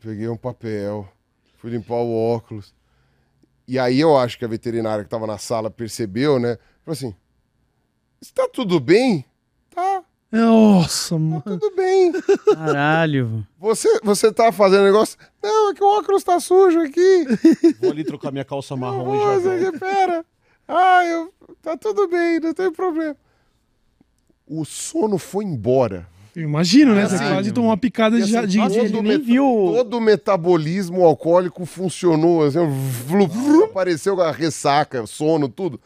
peguei 0.00 0.28
um 0.28 0.36
papel, 0.36 1.08
fui 1.56 1.70
limpar 1.70 1.96
o 1.96 2.14
óculos. 2.14 2.72
E 3.68 3.78
aí 3.78 4.00
eu 4.00 4.16
acho 4.16 4.38
que 4.38 4.46
a 4.46 4.48
veterinária 4.48 5.04
que 5.04 5.10
tava 5.10 5.26
na 5.26 5.36
sala 5.36 5.70
percebeu, 5.70 6.38
né? 6.38 6.56
Falou 6.82 6.92
assim: 6.94 7.14
Está 8.18 8.48
tudo 8.48 8.80
bem? 8.80 9.26
Tá, 9.68 10.02
Nossa, 10.32 11.18
mano. 11.18 11.42
tudo 11.42 11.70
bem. 11.76 12.12
Caralho. 12.54 13.46
Você, 13.60 14.00
você 14.02 14.32
tá 14.32 14.50
fazendo 14.50 14.84
negócio? 14.84 15.18
Não, 15.42 15.70
é 15.70 15.74
que 15.74 15.84
o 15.84 15.98
óculos 15.98 16.24
tá 16.24 16.40
sujo 16.40 16.80
aqui. 16.80 17.26
Vou 17.78 17.90
ali 17.90 18.04
trocar 18.04 18.32
minha 18.32 18.44
calça 18.44 18.74
marrom 18.74 19.14
e 19.14 19.18
já 19.42 19.50
Nossa, 19.50 19.78
pera. 19.78 20.24
Ah, 20.66 21.04
eu, 21.04 21.32
tá 21.60 21.76
tudo 21.76 22.08
bem, 22.08 22.40
não 22.40 22.54
tem 22.54 22.72
problema. 22.72 23.16
O 24.46 24.64
sono 24.64 25.18
foi 25.18 25.44
embora. 25.44 26.08
Eu 26.38 26.44
imagino, 26.44 26.94
né? 26.94 27.04
Você 27.08 27.16
Assim, 27.16 27.28
quase 27.34 27.50
tomou 27.52 27.70
uma 27.70 27.76
picada 27.76 28.16
E 28.16 28.22
de, 28.22 28.36
assim, 28.36 28.46
de, 28.46 28.58
todo 28.58 28.70
de- 28.70 28.96
o 28.96 29.02
nem 29.02 29.12
meta- 29.14 29.24
viu. 29.24 29.42
Todo 29.74 29.96
o 29.96 30.00
metabolismo 30.00 31.04
alcoólico 31.04 31.66
funcionou, 31.66 32.44
assim, 32.44 32.60
vlu, 33.08 33.26
vlu, 33.26 33.64
apareceu 33.64 34.20
a 34.22 34.30
ressaca, 34.30 35.04
sono, 35.04 35.48
tudo. 35.48 35.80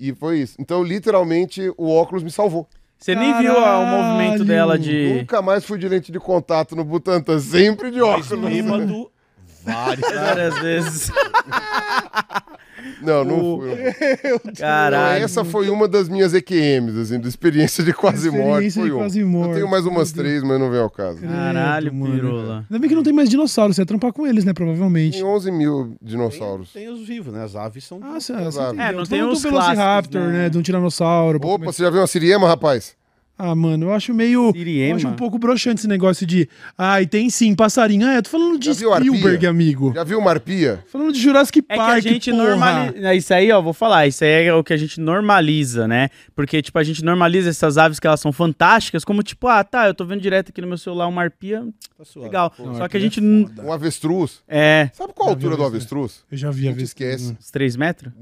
E 0.00 0.14
foi 0.14 0.38
isso. 0.38 0.54
Então, 0.58 0.82
literalmente, 0.82 1.70
o 1.76 1.90
óculos 1.94 2.22
me 2.22 2.30
salvou. 2.30 2.66
Você 2.98 3.14
nem 3.14 3.36
viu 3.36 3.52
ah, 3.58 3.80
o 3.80 3.86
movimento 3.86 4.46
dela 4.46 4.78
de. 4.78 5.18
Nunca 5.18 5.42
mais 5.42 5.62
fui 5.62 5.76
de 5.78 5.86
lente 5.86 6.10
de 6.10 6.18
contato 6.18 6.74
no 6.74 6.82
Butantan, 6.82 7.38
sempre 7.38 7.90
de 7.90 8.00
Mas 8.00 8.32
óculos. 8.32 8.50
bêbado, 8.50 9.10
várias. 9.62 10.10
Várias 10.14 10.58
vezes. 10.58 11.12
Não, 13.02 13.24
não 13.24 13.38
O- 13.54 13.60
fui. 13.60 13.68
Não, 13.70 14.52
Caralho. 14.58 15.24
essa 15.24 15.44
foi 15.44 15.68
uma 15.70 15.86
das 15.88 16.08
minhas 16.08 16.32
EQMs, 16.34 16.98
assim, 16.98 17.20
da 17.20 17.28
experiência 17.28 17.82
de 17.84 17.92
quase 17.92 18.30
morte. 18.30 18.66
Experiência 18.66 18.80
Foi 18.82 18.90
de 18.90 18.96
quase 18.96 19.24
morte. 19.24 19.48
Eu 19.50 19.54
tenho 19.56 19.70
mais 19.70 19.86
umas 19.86 20.12
três, 20.12 20.42
mas 20.42 20.58
não 20.58 20.70
vem 20.70 20.80
ao 20.80 20.90
caso. 20.90 21.20
Caralho, 21.20 21.92
mano. 21.94 22.14
pirola. 22.14 22.64
Ainda 22.70 22.78
bem 22.78 22.88
que 22.88 22.94
não 22.96 23.02
tem 23.02 23.12
mais 23.12 23.28
dinossauro, 23.28 23.72
você 23.74 23.82
ia 23.82 23.86
trampar 23.86 24.12
com 24.12 24.26
eles, 24.26 24.44
né? 24.44 24.52
Provavelmente. 24.52 25.18
Tem 25.18 25.24
11 25.26 25.50
mil 25.52 25.96
dinossauros. 26.02 26.72
Tem 26.72 26.88
os 26.88 27.06
vivos, 27.06 27.32
né? 27.32 27.44
As 27.44 27.54
aves 27.56 27.84
são. 27.84 28.00
Ah, 28.02 28.16
Exato. 28.16 28.44
você 28.44 28.60
É, 28.82 28.92
não 28.92 29.04
tem 29.04 29.18
falando 29.20 29.32
os 29.32 29.42
Velociraptor, 29.42 30.20
né? 30.22 30.32
né? 30.32 30.48
De 30.48 30.58
um 30.58 30.62
tiranossauro. 30.62 31.38
Opa, 31.42 31.64
você 31.66 31.82
já 31.82 31.90
viu 31.90 32.00
uma 32.00 32.06
siriema, 32.06 32.46
rapaz? 32.48 32.94
Ah, 33.38 33.54
mano, 33.54 33.86
eu 33.86 33.92
acho 33.92 34.14
meio. 34.14 34.50
Siriema? 34.52 34.92
Eu 34.92 34.96
acho 34.96 35.08
um 35.08 35.12
pouco 35.14 35.38
broxante 35.38 35.80
esse 35.80 35.88
negócio 35.88 36.26
de. 36.26 36.48
Ai, 36.76 37.06
tem 37.06 37.28
sim, 37.28 37.54
passarinho. 37.54 38.06
Ah, 38.06 38.14
eu 38.14 38.22
tô 38.22 38.30
falando 38.30 38.58
de 38.58 38.72
viu 38.72 38.94
arpia? 38.94 39.10
Spielberg, 39.10 39.46
amigo. 39.46 39.92
Já 39.94 40.04
viu 40.04 40.18
uma 40.18 40.30
arpia? 40.30 40.82
Falando 40.90 41.12
de 41.12 41.20
Jurassic 41.20 41.62
É 41.68 41.76
Park. 41.76 42.02
que 42.02 42.08
a 42.08 42.12
gente 42.12 42.32
normaliza. 42.32 43.14
Isso 43.14 43.34
aí, 43.34 43.52
ó, 43.52 43.60
vou 43.60 43.74
falar. 43.74 44.06
Isso 44.06 44.24
aí 44.24 44.46
é 44.46 44.54
o 44.54 44.64
que 44.64 44.72
a 44.72 44.76
gente 44.76 44.98
normaliza, 45.00 45.86
né? 45.86 46.08
Porque, 46.34 46.62
tipo, 46.62 46.78
a 46.78 46.82
gente 46.82 47.04
normaliza 47.04 47.50
essas 47.50 47.76
aves 47.76 48.00
que 48.00 48.06
elas 48.06 48.20
são 48.20 48.32
fantásticas, 48.32 49.04
como, 49.04 49.22
tipo, 49.22 49.46
ah, 49.48 49.62
tá, 49.62 49.86
eu 49.86 49.92
tô 49.94 50.06
vendo 50.06 50.20
direto 50.22 50.48
aqui 50.48 50.60
no 50.62 50.66
meu 50.66 50.78
celular 50.78 51.06
uma 51.06 51.20
arpia. 51.22 51.62
Tá 51.98 52.04
suave. 52.06 52.28
Legal. 52.28 52.52
Não, 52.58 52.74
Só 52.76 52.88
que 52.88 52.96
a 52.96 53.00
gente. 53.00 53.20
é 53.20 53.22
Um 53.22 53.70
avestruz. 53.72 54.40
É. 54.48 54.88
Sabe 54.94 55.12
qual 55.14 55.28
a 55.28 55.32
altura 55.32 55.56
do 55.56 55.64
avestruz. 55.64 56.12
avestruz? 56.22 56.24
Eu 56.32 56.38
já 56.38 56.50
vi 56.50 56.62
a 56.62 56.70
Não 56.70 56.72
te 56.72 56.76
vez. 56.76 56.88
esquece. 56.88 57.36
Uns 57.38 57.50
3 57.50 57.76
metros? 57.76 58.12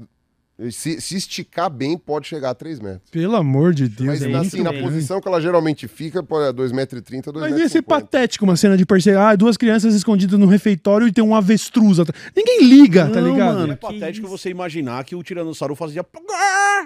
Se, 0.71 1.01
se 1.01 1.17
esticar 1.17 1.69
bem, 1.69 1.97
pode 1.97 2.27
chegar 2.27 2.51
a 2.51 2.55
3 2.55 2.79
metros. 2.79 3.09
Pelo 3.11 3.35
amor 3.35 3.73
de 3.73 3.89
Deus. 3.89 4.07
Mas 4.07 4.21
é 4.21 4.33
assim, 4.35 4.61
na 4.63 4.71
bem. 4.71 4.81
posição 4.83 5.19
que 5.19 5.27
ela 5.27 5.41
geralmente 5.41 5.85
fica, 5.85 6.23
pode 6.23 6.57
2,30m, 6.57 7.21
2,50m. 7.23 7.39
Mas 7.41 7.57
ia 7.59 7.67
ser 7.67 7.81
patético 7.81 8.45
uma 8.45 8.55
cena 8.55 8.77
de 8.77 8.85
perceber, 8.85 9.17
ah, 9.17 9.35
duas 9.35 9.57
crianças 9.57 9.93
escondidas 9.93 10.39
no 10.39 10.45
refeitório 10.45 11.07
e 11.07 11.11
tem 11.11 11.21
um 11.21 11.35
avestruz 11.35 11.99
atrás. 11.99 12.21
Ninguém 12.33 12.63
liga, 12.63 13.09
tá 13.09 13.19
Não, 13.19 13.31
ligado? 13.33 13.55
mano. 13.57 13.73
É 13.73 13.75
patético 13.75 14.27
isso? 14.27 14.37
você 14.37 14.49
imaginar 14.49 15.03
que 15.03 15.13
o 15.13 15.21
tiranossauro 15.21 15.75
fazia. 15.75 16.05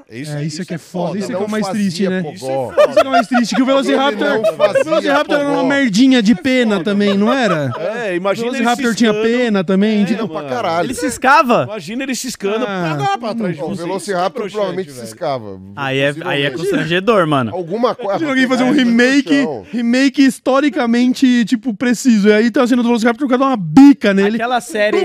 Isso, 0.09 0.31
É, 0.31 0.43
isso 0.43 0.61
é 0.63 0.65
que 0.65 0.73
é 0.73 0.77
foda, 0.79 1.19
isso 1.19 1.31
é 1.31 1.35
que 1.35 1.41
é 1.41 1.45
o 1.45 1.49
mais 1.49 1.67
fazia 1.67 1.81
triste, 1.83 2.09
né? 2.09 2.23
pogó. 2.23 2.33
Isso 2.35 2.45
é 2.45 2.55
foda. 2.75 2.89
Isso 2.89 2.99
é 2.99 3.03
o 3.07 3.11
mais 3.11 3.27
triste, 3.27 3.55
que 3.55 3.61
o 3.61 3.65
Velociraptor. 3.65 4.39
O 4.39 4.83
Velociraptor 4.83 5.37
era 5.39 5.47
uma 5.49 5.63
merdinha 5.63 6.23
de 6.23 6.33
pena 6.33 6.83
também, 6.83 7.15
não 7.15 7.31
era? 7.31 7.71
É, 7.77 8.13
O 8.13 8.15
imagina 8.15 8.47
ele 8.47 8.57
Velociraptor 8.57 8.95
tinha 8.95 9.13
pena 9.13 9.63
também. 9.63 10.01
É, 10.03 10.27
pra 10.27 10.43
caralho. 10.49 10.87
Ele 10.87 10.93
ciscava? 10.95 11.65
Imagina 11.65 12.03
ele 12.03 12.15
ciscando 12.15 12.65
Ah, 12.67 13.17
pra 13.19 13.35
trás 13.35 13.58
Ó, 13.61 13.67
O. 13.71 13.75
Velociraptor 13.75 14.45
é 14.45 14.49
provavelmente 14.49 14.91
velho. 14.91 15.05
ciscava. 15.05 15.59
Aí 15.75 15.99
é, 15.99 16.13
aí 16.25 16.43
é 16.43 16.51
constrangedor, 16.51 17.27
mano. 17.27 17.53
Alguma 17.53 17.93
coisa. 17.95 18.27
Alguém 18.27 18.47
fazer 18.47 18.63
um 18.63 18.71
remake, 18.71 19.45
remake 19.71 20.21
historicamente, 20.23 21.45
tipo, 21.45 21.73
preciso. 21.73 22.27
E 22.29 22.33
aí 22.33 22.51
tá 22.51 22.65
sendo 22.67 22.79
o 22.79 22.83
Velociraptor 22.83 23.25
o 23.25 23.29
cara 23.29 23.39
dá 23.39 23.45
uma 23.47 23.57
bica 23.57 24.13
nele. 24.13 24.35
Aquela 24.37 24.61
série. 24.61 24.97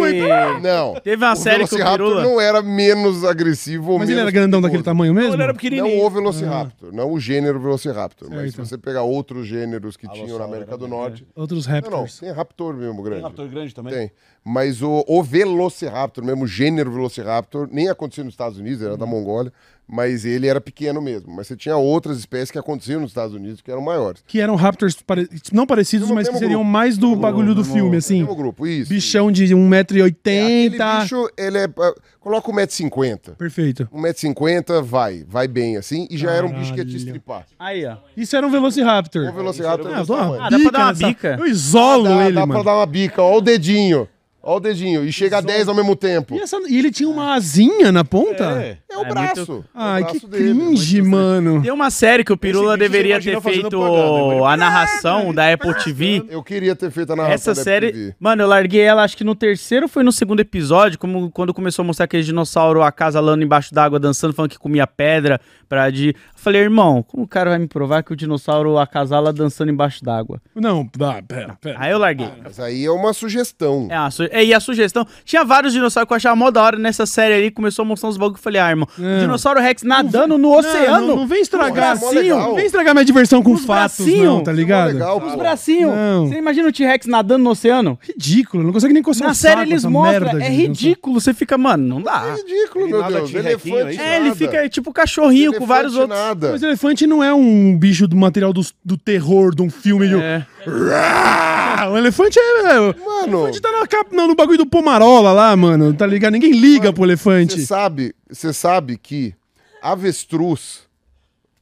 Não. 0.62 0.94
Teve 1.00 1.24
uma 1.24 1.32
o 1.32 1.36
série 1.36 1.66
que 1.66 1.74
o 1.74 1.78
Velociraptor 1.78 2.06
Pirula. 2.08 2.22
não 2.22 2.40
era 2.40 2.62
menos 2.62 3.24
agressivo 3.24 3.92
ou 3.92 3.98
Mas 3.98 4.08
ele 4.08 4.20
era 4.20 4.30
grandão 4.30 4.60
daquele 4.60 4.82
tamanho 4.82 5.12
mesmo? 5.14 5.28
Não, 5.28 5.34
ele 5.34 5.42
era 5.42 5.52
Não 5.52 5.58
pequenininho. 5.58 6.04
o 6.04 6.10
Velociraptor, 6.10 6.92
não 6.92 7.12
o 7.12 7.18
gênero 7.20 7.60
Velociraptor. 7.60 8.28
Mas 8.30 8.52
se 8.52 8.56
você 8.58 8.76
pegar 8.78 9.02
outros 9.02 9.46
gêneros 9.46 9.96
que 9.96 10.08
tinham 10.08 10.38
na 10.38 10.44
América 10.44 10.76
do 10.76 10.86
Norte. 10.88 11.26
Outros 11.34 11.66
Não, 11.66 11.74
não, 11.74 11.80
Raptors. 11.80 12.18
tem 12.18 12.30
Raptor 12.32 12.74
mesmo 12.74 13.02
grande. 13.02 13.20
Tem 13.20 13.28
raptor 13.30 13.48
grande 13.48 13.74
também? 13.74 13.92
Tem. 13.94 14.10
Mas 14.44 14.82
o, 14.82 15.02
o 15.08 15.22
Velociraptor, 15.22 16.22
mesmo 16.22 16.44
o 16.44 16.46
gênero 16.46 16.92
Velociraptor, 16.92 17.66
nem 17.72 17.88
acontecia 17.88 18.22
nos 18.22 18.34
Estados 18.34 18.43
Unidos, 18.58 18.82
era 18.82 18.96
da 18.96 19.06
Mongólia, 19.06 19.52
mas 19.86 20.24
ele 20.24 20.46
era 20.46 20.60
pequeno 20.60 21.00
mesmo. 21.02 21.32
Mas 21.34 21.46
você 21.46 21.56
tinha 21.56 21.76
outras 21.76 22.18
espécies 22.18 22.50
que 22.50 22.58
aconteciam 22.58 23.00
nos 23.00 23.10
Estados 23.10 23.34
Unidos 23.34 23.60
que 23.60 23.70
eram 23.70 23.82
maiores. 23.82 24.22
Que 24.26 24.40
eram 24.40 24.54
Raptors 24.54 24.94
pare- 25.06 25.28
não 25.52 25.66
parecidos, 25.66 26.10
mas 26.10 26.28
que 26.28 26.34
seriam 26.38 26.60
grupo. 26.60 26.70
mais 26.72 26.96
do 26.96 27.14
bagulho 27.16 27.54
do 27.54 27.64
filme, 27.64 27.96
assim. 27.96 28.20
Mesmo 28.20 28.34
grupo, 28.36 28.66
isso. 28.66 28.88
Bichão 28.88 29.30
de 29.30 29.44
1,80m. 29.54 30.14
É, 30.26 30.66
aquele 30.66 31.00
bicho, 31.00 31.28
ele 31.36 31.58
é. 31.58 31.64
ah, 31.78 31.94
Coloca 32.20 32.50
1,50m. 32.50 33.34
Perfeito. 33.36 33.86
1,50m 33.92 34.82
vai, 34.82 35.24
vai 35.28 35.46
bem 35.46 35.76
assim, 35.76 36.06
e 36.10 36.16
já 36.16 36.30
era 36.30 36.46
um 36.46 36.52
bicho 36.52 36.72
que 36.72 36.78
ia 36.78 36.84
te 36.84 36.92
Caralho. 36.92 36.96
estripar. 36.96 37.46
Aí, 37.58 37.84
ó. 37.84 37.96
Isso 38.16 38.34
era 38.34 38.46
um 38.46 38.50
Velociraptor. 38.50 39.28
O 39.28 39.32
Velociraptor 39.34 39.92
Ah, 39.92 40.46
é 40.46 40.50
dá 40.50 40.58
pra 40.58 40.70
dar 40.70 40.84
uma 40.86 40.92
bica. 40.94 41.36
Eu 41.38 41.46
isolo 41.46 42.04
dá, 42.04 42.24
ele, 42.24 42.34
dá 42.34 42.46
mano. 42.46 42.62
pra 42.62 42.72
dar 42.72 42.78
uma 42.78 42.86
bica, 42.86 43.20
ó 43.22 43.36
o 43.36 43.40
dedinho. 43.42 44.08
Ó 44.46 44.56
o 44.56 44.60
dedinho. 44.60 45.04
E 45.04 45.10
chega 45.12 45.38
a 45.38 45.40
10 45.40 45.68
ao 45.68 45.74
mesmo 45.74 45.96
tempo. 45.96 46.34
E, 46.34 46.40
essa- 46.40 46.58
e 46.68 46.78
ele 46.78 46.90
tinha 46.90 47.08
uma 47.08 47.34
asinha 47.34 47.90
na 47.90 48.04
ponta? 48.04 48.44
É. 48.62 48.78
É 48.90 48.98
o 48.98 49.02
É 49.04 49.08
braço. 49.08 49.36
muito- 49.52 49.52
É 49.74 49.78
o 49.78 49.82
Ai, 49.82 50.02
braço 50.02 50.20
que 50.20 50.26
dele. 50.26 50.54
cringe, 50.60 51.02
mano. 51.02 51.62
Tem 51.62 51.72
uma 51.72 51.90
série 51.90 52.22
que 52.22 52.32
o 52.32 52.36
Pirula 52.36 52.74
Esse 52.74 52.78
bicho 52.78 52.90
deveria 52.92 53.20
você 53.20 53.30
ter 53.30 53.40
fazendo 53.40 53.60
feito 53.62 53.68
propaganda, 53.70 54.34
ele- 54.34 54.44
a 54.44 54.56
narração 54.56 55.34
da 55.34 55.52
Apple 55.52 55.74
TV. 55.82 56.24
Eu 56.28 56.42
queria 56.42 56.76
ter 56.76 56.90
feito 56.90 57.12
a 57.12 57.16
narração 57.16 57.34
Essa 57.34 57.54
da 57.54 57.62
série, 57.64 57.86
MTV. 57.88 58.14
mano, 58.20 58.42
eu 58.42 58.46
larguei 58.48 58.82
ela 58.82 59.02
acho 59.02 59.16
que 59.16 59.24
no 59.24 59.34
terceiro 59.34 59.86
ou 59.86 59.88
foi 59.88 60.02
no 60.04 60.12
segundo 60.12 60.40
episódio, 60.40 60.98
como 60.98 61.30
quando 61.30 61.52
começou 61.54 61.82
a 61.82 61.86
mostrar 61.86 62.04
aquele 62.04 62.22
dinossauro 62.22 62.82
acasalando 62.82 63.42
embaixo 63.42 63.74
d'água, 63.74 63.98
dançando, 63.98 64.32
falando 64.34 64.50
que 64.50 64.58
comia 64.58 64.86
pedra 64.86 65.40
pra 65.68 65.88
de. 65.90 66.08
Eu 66.10 66.14
falei, 66.36 66.60
irmão, 66.60 67.02
como 67.02 67.24
o 67.24 67.28
cara 67.28 67.50
vai 67.50 67.58
me 67.58 67.66
provar 67.66 68.02
que 68.02 68.12
o 68.12 68.16
dinossauro 68.16 68.78
acasala 68.78 69.32
dançando 69.32 69.70
embaixo 69.70 70.04
d'água? 70.04 70.40
Não, 70.54 70.88
dá, 70.96 71.20
pera, 71.26 71.56
pera. 71.60 71.76
Aí 71.80 71.90
eu 71.90 71.98
larguei. 71.98 72.28
Mas 72.42 72.60
aí 72.60 72.84
é 72.84 72.90
uma 72.90 73.12
sugestão. 73.12 73.88
É, 73.90 73.96
a 73.96 74.10
su- 74.10 74.24
é, 74.30 74.33
e 74.42 74.54
a 74.54 74.58
sugestão. 74.60 75.06
Tinha 75.24 75.44
vários 75.44 75.72
dinossauros 75.72 76.08
que 76.08 76.12
eu 76.12 76.16
achava 76.16 76.34
mó 76.34 76.50
da 76.50 76.62
hora 76.62 76.78
nessa 76.78 77.04
série 77.06 77.34
ali. 77.34 77.50
Começou 77.50 77.84
a 77.84 77.86
mostrar 77.86 78.08
uns 78.08 78.16
bagulho. 78.16 78.36
Eu 78.38 78.42
falei, 78.42 78.60
ah, 78.60 78.70
irmão, 78.70 78.88
É. 79.00 79.20
dinossauro 79.20 79.60
Rex 79.60 79.82
nadando 79.82 80.36
no 80.38 80.56
oceano. 80.56 81.06
Não, 81.08 81.16
não 81.16 81.26
vem 81.26 81.42
estragar, 81.42 81.98
Porra, 82.00 82.18
é 82.20 82.28
não 82.30 82.54
vem 82.54 82.66
estragar 82.66 82.94
minha 82.94 83.04
diversão 83.04 83.42
com 83.42 83.52
Os 83.52 83.64
fatos, 83.64 83.98
bracinhos. 83.98 84.24
não, 84.24 84.42
tá 84.42 84.50
ligado? 84.52 84.92
legal, 84.92 85.22
Os 85.24 85.34
bracinhos. 85.36 85.92
Você 86.28 86.36
imagina 86.36 86.68
o 86.68 86.72
T-Rex 86.72 87.06
nadando 87.06 87.44
no 87.44 87.50
oceano? 87.50 87.98
Ridículo, 88.00 88.64
não 88.64 88.72
consegue 88.72 88.94
nem 88.94 89.02
coçar 89.02 89.26
Na 89.26 89.32
o 89.32 89.34
série 89.34 89.60
eles 89.60 89.84
mostram. 89.84 90.38
É 90.40 90.48
ridículo. 90.48 91.20
Você 91.20 91.34
fica, 91.34 91.58
mano, 91.58 91.86
não 91.86 92.00
É 92.00 92.02
dá. 92.04 92.34
ridículo, 92.34 92.84
Ele 92.86 92.92
meu 92.92 93.02
Deus. 93.04 93.34
Elefante 93.34 94.00
é? 94.00 94.04
É, 94.04 94.16
ele 94.16 94.24
nada. 94.26 94.36
fica 94.36 94.68
tipo 94.68 94.92
cachorrinho 94.92 95.52
com 95.54 95.66
vários 95.66 95.94
outros. 95.96 96.18
nada. 96.18 96.52
Mas 96.52 96.62
o 96.62 96.66
elefante 96.66 97.06
não 97.06 97.22
é 97.22 97.32
um 97.34 97.76
bicho 97.76 98.06
do 98.08 98.16
material 98.16 98.52
do, 98.52 98.62
do 98.84 98.96
terror 98.96 99.54
de 99.54 99.62
um 99.62 99.70
filme 99.70 100.08
de. 100.08 100.14
É. 100.16 100.46
O 101.90 101.96
elefante 101.98 102.38
é. 102.38 102.80
O 102.80 102.94
Mano, 103.04 103.38
elefante 103.42 103.60
tá 103.60 103.70
na 103.72 103.86
não, 104.24 104.28
no 104.28 104.34
bagulho 104.34 104.58
do 104.58 104.66
Pomarola 104.66 105.32
lá, 105.32 105.54
mano. 105.56 105.92
Tá 105.92 106.06
ligado? 106.06 106.32
Ninguém 106.32 106.52
liga 106.52 106.92
pro 106.92 107.04
elefante. 107.04 107.54
você 107.54 107.66
sabe, 107.66 108.14
você 108.28 108.52
sabe 108.52 108.96
que 108.96 109.34
avestruz 109.82 110.83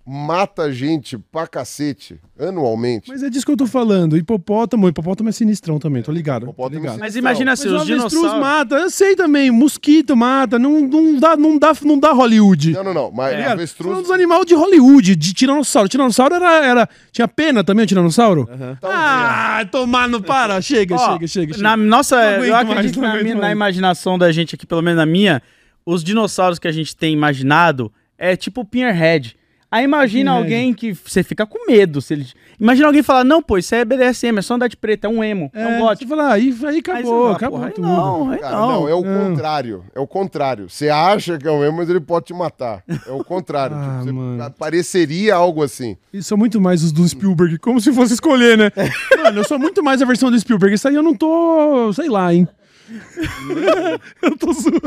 mata 0.05 0.72
gente 0.72 1.16
pra 1.16 1.47
cacete 1.47 2.18
anualmente. 2.39 3.08
Mas 3.08 3.22
é 3.22 3.31
disso 3.31 3.47
que 3.47 3.52
eu 3.52 3.56
tô 3.56 3.66
falando. 3.68 4.16
Hipopótamo, 4.16 4.89
hipopótamo 4.89 5.28
é 5.28 5.32
sinistrão 5.32 5.78
também, 5.78 6.02
tô 6.02 6.10
ligado. 6.10 6.47
Tô 6.47 6.50
Hipopótamo 6.50 6.78
é 6.78 6.81
ligado. 6.82 6.98
Mas 6.98 7.14
imagina 7.14 7.52
Mas 7.52 7.60
assim, 7.60 7.68
o 7.68 7.76
os 7.76 7.82
avestruz 7.82 8.10
dinossauros. 8.12 8.40
mata, 8.40 8.74
eu 8.76 8.90
sei 8.90 9.14
também. 9.14 9.50
Mosquito 9.52 10.16
mata, 10.16 10.58
não, 10.58 10.81
não, 10.81 11.20
dá, 11.20 11.36
não, 11.36 11.56
dá, 11.58 11.72
não 11.84 11.98
dá 12.00 12.10
Hollywood. 12.12 12.72
Não, 12.72 12.82
não, 12.82 12.92
não. 12.94 13.10
Mas 13.12 13.36
ligado? 13.36 13.52
avestruz. 13.52 13.92
São 13.94 14.02
dos 14.02 14.10
animais 14.10 14.44
de 14.44 14.55
Hollywood, 14.55 15.14
de 15.14 15.32
tiranossauro. 15.32 15.89
Tiranossauro 15.89 16.34
era, 16.34 16.66
era. 16.66 16.89
Tinha 17.12 17.28
pena 17.28 17.62
também, 17.62 17.84
o 17.84 17.86
tiranossauro? 17.86 18.48
Ah, 18.82 19.64
tomar 19.70 20.08
no 20.08 20.20
para. 20.20 20.60
Chega, 20.60 20.97
Ó, 20.97 21.12
chega, 21.12 21.26
chega, 21.28 21.52
chega. 21.55 21.62
Na 21.62 21.76
nossa, 21.76 22.16
eu 22.16 22.52
mais, 22.52 22.68
acredito 22.68 23.00
não 23.00 23.08
na, 23.08 23.22
minha- 23.22 23.34
na 23.36 23.40
mais. 23.42 23.52
imaginação 23.52 24.18
da 24.18 24.32
gente 24.32 24.55
aqui, 24.56 24.66
pelo 24.66 24.82
menos 24.82 24.97
na 24.98 25.06
minha, 25.06 25.40
os 25.86 26.02
dinossauros 26.02 26.58
que 26.58 26.66
a 26.66 26.72
gente 26.72 26.97
tem 26.97 27.12
imaginado 27.12 27.92
é 28.18 28.34
tipo 28.36 28.62
o 28.62 28.64
Pinherhead. 28.64 29.36
Aí 29.73 29.84
imagina 29.84 30.33
alguém 30.33 30.75
que 30.75 30.92
você 30.92 31.23
fica 31.23 31.47
com 31.47 31.67
medo. 31.67 32.02
Se 32.02 32.12
ele... 32.12 32.26
Imagina 32.60 32.86
alguém 32.89 33.02
falar, 33.02 33.25
não, 33.25 33.42
pô, 33.42 33.57
isso 33.57 33.75
é 33.75 33.84
BDSM, 33.86 34.36
é 34.39 34.42
só 34.42 34.55
andar 34.55 34.68
de 34.68 34.76
preto, 34.76 35.07
é 35.07 35.09
um 35.09 35.25
emo, 35.25 35.51
é, 35.55 35.67
um 35.67 35.70
você 35.73 35.78
gótico. 35.81 36.09
fala, 36.10 36.25
ah, 36.28 36.33
aí, 36.34 36.55
aí 36.62 36.67
Aí 36.68 36.78
acabou, 36.78 37.02
você 37.02 37.09
fala, 37.10 37.33
acabou 37.36 37.65
aí 37.65 37.70
tudo. 37.73 37.89
Não, 37.89 38.31
aí 38.31 38.39
Cara, 38.39 38.55
não. 38.57 38.68
não, 38.73 38.89
é 38.89 38.94
o 38.94 39.02
Não. 39.02 39.31
contrário. 39.31 39.84
É 39.94 39.99
o 40.01 40.07
contrário. 40.07 40.68
Você 40.68 40.91
acha 40.91 41.39
que 41.39 41.49
é 41.49 41.51
um 41.51 41.65
emo, 41.65 41.78
mas 41.78 41.89
ele 41.89 42.01
pode 42.01 42.26
te 42.26 42.34
matar. 42.34 42.84
É 43.07 43.10
o 43.10 43.25
contrário. 43.25 43.75
Ah, 43.83 44.01
Tipo, 44.02 44.05
você 44.05 44.12
mano. 44.12 44.55
pareceria 44.59 45.34
algo 45.34 45.62
assim. 45.62 45.97
Isso 46.12 46.28
são 46.28 46.36
muito 46.36 46.60
mais 46.60 46.83
os 46.84 46.92
do 46.92 47.09
Spielberg, 47.09 47.59
como 47.59 47.81
se 47.81 47.91
fosse 47.92 48.12
escolher, 48.12 48.59
né? 48.59 48.70
Mano, 49.25 49.41
eu 49.41 49.44
sou 49.44 49.59
muito 49.59 49.83
mais 49.83 50.02
a 50.02 50.05
versão 50.05 50.31
do 50.31 50.39
Spielberg. 50.39 50.75
Isso 50.75 50.86
aí 50.86 50.94
eu 50.94 51.02
não 51.02 51.15
tô, 51.15 51.91
sei 51.94 52.09
lá, 52.10 52.33
hein? 52.34 52.47
eu 54.23 54.36
tô 54.36 54.52
zoando. 54.52 54.81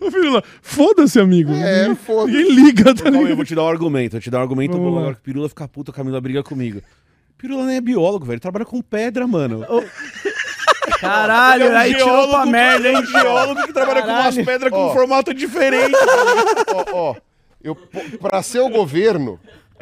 Ô, 0.00 0.10
Pirula, 0.10 0.42
foda-se, 0.62 1.18
amigo. 1.20 1.52
É, 1.52 1.94
foda-se. 1.94 2.36
Ninguém 2.36 2.54
liga, 2.64 2.94
tá 2.94 3.08
aí, 3.08 3.14
eu 3.14 3.20
ligado? 3.22 3.36
vou 3.36 3.44
te 3.44 3.54
dar 3.54 3.62
um 3.64 3.68
argumento. 3.68 4.12
Vou 4.12 4.20
te 4.20 4.30
dar 4.30 4.38
um 4.38 4.42
argumento 4.42 4.72
Vamos 4.72 4.88
bom. 4.88 4.94
lá. 4.94 5.00
Agora 5.00 5.14
que 5.14 5.20
o 5.20 5.24
Pirula 5.24 5.48
fica 5.48 5.66
puto, 5.68 5.90
a 5.90 5.94
Camila 5.94 6.20
briga 6.20 6.42
comigo. 6.42 6.80
Pirula 7.36 7.66
nem 7.66 7.76
é 7.76 7.80
biólogo, 7.80 8.24
velho. 8.24 8.34
Ele 8.34 8.40
trabalha 8.40 8.64
com 8.64 8.80
pedra, 8.80 9.26
mano. 9.26 9.66
Caralho, 11.00 11.64
Ele 11.64 11.72
é 11.72 11.76
um 11.76 11.78
aí 11.78 11.94
tirou 11.94 12.28
pra 12.28 12.46
merda, 12.46 12.88
hein? 12.90 13.04
Geólogo 13.06 13.62
que 13.66 13.72
trabalha 13.72 14.02
com 14.02 14.08
umas 14.08 14.24
Caralho. 14.24 14.44
pedras 14.44 14.70
com 14.70 14.76
Ó. 14.78 14.90
um 14.90 14.92
formato 14.92 15.34
diferente. 15.34 15.94
ó, 16.74 16.84
ó, 16.92 17.14
eu, 17.62 17.74
pra 18.20 18.42
ser 18.42 18.60
o 18.60 18.68
governo, 18.68 19.40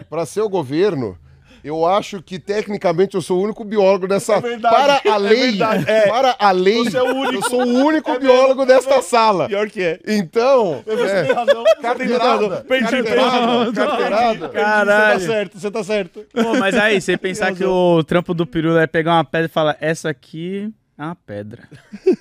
para 0.08 0.24
ser 0.26 0.40
o 0.40 0.48
governo, 0.48 1.18
eu 1.64 1.86
acho 1.86 2.22
que 2.22 2.38
tecnicamente 2.38 3.14
eu 3.14 3.22
sou 3.22 3.38
o 3.38 3.42
único 3.44 3.64
biólogo 3.64 4.08
dessa. 4.08 4.40
verdade, 4.40 4.74
para 4.74 5.12
a 5.12 5.16
é 5.16 5.18
lei, 5.18 5.50
verdade, 5.50 5.84
é. 5.88 6.08
para 6.08 6.36
a 6.38 6.50
lei, 6.50 6.84
Você 6.84 6.96
é 6.96 7.02
o 7.02 7.14
único. 7.14 7.34
eu 7.34 7.42
sou 7.50 7.62
o 7.62 7.84
único 7.84 8.18
biólogo 8.18 8.66
desta 8.66 9.00
sala. 9.02 9.48
Pior 9.48 9.68
que 9.70 9.82
é. 9.82 10.00
Então, 10.06 10.82
Você 10.84 11.02
é, 11.02 11.24
tem 11.24 11.34
razão. 11.34 11.64
Carteirada. 11.80 12.64
Perdi, 12.68 12.90
carteirada, 12.90 13.64
perdi. 13.64 13.72
carteirada. 13.72 14.48
Caralho. 14.48 15.20
Você 15.20 15.26
tá 15.26 15.32
certo, 15.32 15.58
você 15.58 15.70
tá 15.70 15.84
certo. 15.84 16.26
Pô, 16.32 16.54
mas 16.58 16.76
aí, 16.76 17.00
você 17.00 17.16
pensar 17.16 17.54
que 17.54 17.64
o 17.64 18.02
trampo 18.04 18.34
do 18.34 18.46
peru 18.46 18.76
é 18.76 18.86
pegar 18.86 19.14
uma 19.14 19.24
pedra 19.24 19.46
e 19.46 19.48
falar, 19.50 19.76
essa 19.80 20.10
aqui 20.10 20.72
é 21.02 21.06
uma 21.06 21.16
pedra. 21.16 21.62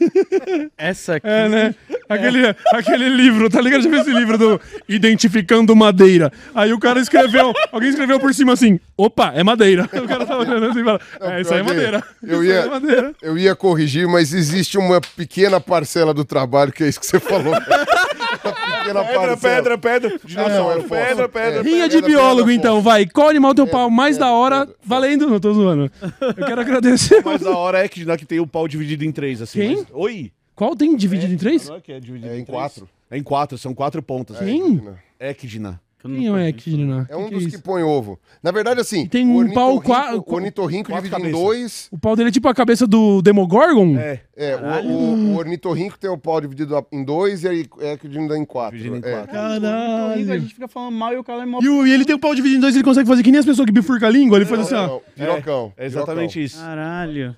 essa 0.78 1.16
aqui. 1.16 1.28
É, 1.28 1.48
né? 1.48 1.76
Aquele, 2.10 2.56
aquele 2.74 3.10
livro, 3.10 3.50
tá 3.50 3.62
ligado? 3.62 3.84
Já 3.84 3.90
viu 3.90 4.02
esse 4.02 4.12
livro 4.12 4.38
do 4.38 4.62
Identificando 4.90 5.76
Madeira? 5.76 6.32
Aí 6.54 6.74
o 6.74 6.80
cara 6.80 7.00
escreveu, 7.00 7.54
alguém 7.72 7.90
escreveu 7.90 8.20
por 8.20 8.34
cima 8.34 8.54
assim, 8.54 8.80
opa, 8.98 9.32
é 9.36 9.44
madeira. 9.44 9.88
O 10.02 10.08
cara 10.08 10.26
tá 10.26 10.38
olhando 10.38 10.66
assim 10.66 10.82
e 10.82 10.84
fala, 10.84 11.00
é, 11.22 11.42
isso 11.42 11.54
aí 11.54 11.60
é 11.60 11.64
madeira. 11.64 12.04
eu 12.24 12.44
Isso 12.44 12.52
aí 12.52 12.58
ia- 12.58 12.66
é 12.66 12.70
madeira. 12.70 13.14
Eu 13.22 13.38
ia 13.38 13.56
corrigir, 13.56 14.08
mas 14.08 14.34
existe 14.34 14.78
uma 14.78 15.00
pequena 15.00 15.60
parcela 15.62 16.14
do 16.14 16.26
trabalho 16.26 16.72
que 16.72 16.84
é 16.84 16.88
isso 16.90 17.00
que 17.00 17.06
você 17.06 17.20
falou. 17.20 17.54
Pequena 18.42 19.04
Pedra, 19.06 19.38
pedra, 19.38 19.78
pedra. 19.78 20.10
Não, 20.10 20.18
Dinossauro, 20.26 20.84
pedra, 20.84 21.16
posso. 21.16 21.30
pedra. 21.30 21.60
É. 21.60 21.62
Rinha 21.64 21.88
de 21.90 21.96
Pedra, 21.98 22.10
biólogo, 22.10 22.48
pedra, 22.48 22.54
então, 22.54 22.82
vai. 22.82 23.06
Qual 23.06 23.30
animal 23.30 23.54
teu 23.54 23.68
pau 23.68 23.90
mais 23.90 24.16
pedra, 24.18 24.28
da 24.30 24.34
hora? 24.34 24.60
pedra, 24.66 24.76
Valendo, 24.84 25.28
não 25.30 25.40
tô 25.40 25.54
zoando. 25.54 25.92
Eu 26.38 26.46
quero 26.46 26.62
agradecer. 26.62 27.22
Mas 27.24 27.42
da 27.42 27.56
hora 27.56 27.84
é 27.84 27.88
que, 27.88 28.04
né, 28.06 28.18
que 28.18 28.26
tem 28.26 28.40
o 28.40 28.48
pau 28.48 28.68
dividido 28.68 29.06
em 29.06 29.12
três, 29.12 29.42
assim. 29.42 29.60
Quem? 29.60 29.76
mas- 29.78 29.88
Oi? 29.94 30.32
Qual 30.56 30.76
tem 30.76 30.96
dividido 30.96 31.34
em 31.34 31.38
três? 31.38 31.70
Não 31.70 31.76
é 31.78 31.82
que 31.82 31.92
é 31.92 32.00
dividido 32.00 32.28
É 32.32 32.38
em 32.38 32.44
três? 32.46 32.50
quatro. 32.50 32.90
É 33.10 33.18
em 33.18 33.24
quatro, 33.24 33.58
são 33.58 33.74
quatro 33.74 34.02
pontas. 34.02 34.38
Quem? 34.40 34.82
Ecdina. 35.20 35.80
Quem 36.04 36.28
é 36.28 36.32
o 36.32 36.40
Equidna? 36.40 37.08
É 37.10 37.16
um 37.16 37.24
Que 37.26 37.30
que 37.30 37.36
dos 37.36 37.54
é 37.54 37.58
que 37.58 37.64
põe 37.64 37.84
ovo. 37.84 38.20
Na 38.42 38.52
verdade, 38.52 38.82
assim, 38.82 39.06
tem 39.08 39.28
um 39.28 39.52
pau 39.54 39.76
ornitorrinco- 39.76 39.84
qua- 39.84 40.16
o 40.16 40.36
ornitorrinco 40.36 40.90
quatro 40.92 41.10
divide 41.10 41.28
em 41.28 41.32
dois. 41.32 41.88
O 41.92 41.98
pau 42.00 42.16
dele 42.16 42.30
é 42.30 42.32
tipo 42.32 42.48
a 42.48 42.54
cabeça 42.54 42.88
do 42.88 43.22
Demogorgon? 43.22 43.98
É. 43.98 44.22
É, 44.36 44.56
o, 44.56 44.90
o, 44.90 45.34
o 45.34 45.38
ornitorrinco 45.38 46.00
tem 46.00 46.10
o 46.10 46.18
pau 46.18 46.42
dividido 46.42 46.76
em 46.92 47.04
dois 47.04 47.44
e 47.44 47.48
aí 47.48 47.66
é 47.80 47.96
que 47.98 48.08
dividido 48.08 48.36
em 48.36 48.44
quatro. 48.44 48.78
Dividido 48.78 49.06
em 49.08 49.10
É. 49.10 49.14
quatro. 49.14 49.30
A 49.38 49.60
Caralho. 49.60 50.40
gente 50.42 50.54
fica 50.56 50.68
falando 50.68 50.96
mal 50.96 51.14
e 51.14 51.18
o 51.18 51.24
cara 51.24 51.44
é 51.44 51.46
mal. 51.46 51.62
E, 51.62 51.70
o- 51.70 51.86
e 51.86 51.92
ele 51.92 52.04
tem 52.06 52.16
o 52.16 52.20
pau 52.20 52.34
dividido 52.34 52.58
em 52.58 52.62
dois, 52.62 52.74
ele 52.76 52.84
consegue 52.84 53.08
fazer 53.08 53.22
que 53.22 53.32
nem 53.32 53.40
as 53.40 53.46
pessoas 53.46 53.66
que 53.66 53.72
bifurcam 53.72 54.08
a 54.08 54.12
língua. 54.12 54.38
Ele 54.38 54.46
faz 54.46 54.62
assim, 54.62 54.76
ó. 54.76 54.88
não, 54.88 55.02
pirocão. 55.16 55.74
É 55.78 55.86
exatamente 55.86 56.44
isso. 56.44 56.58
Caralho. 56.60 57.36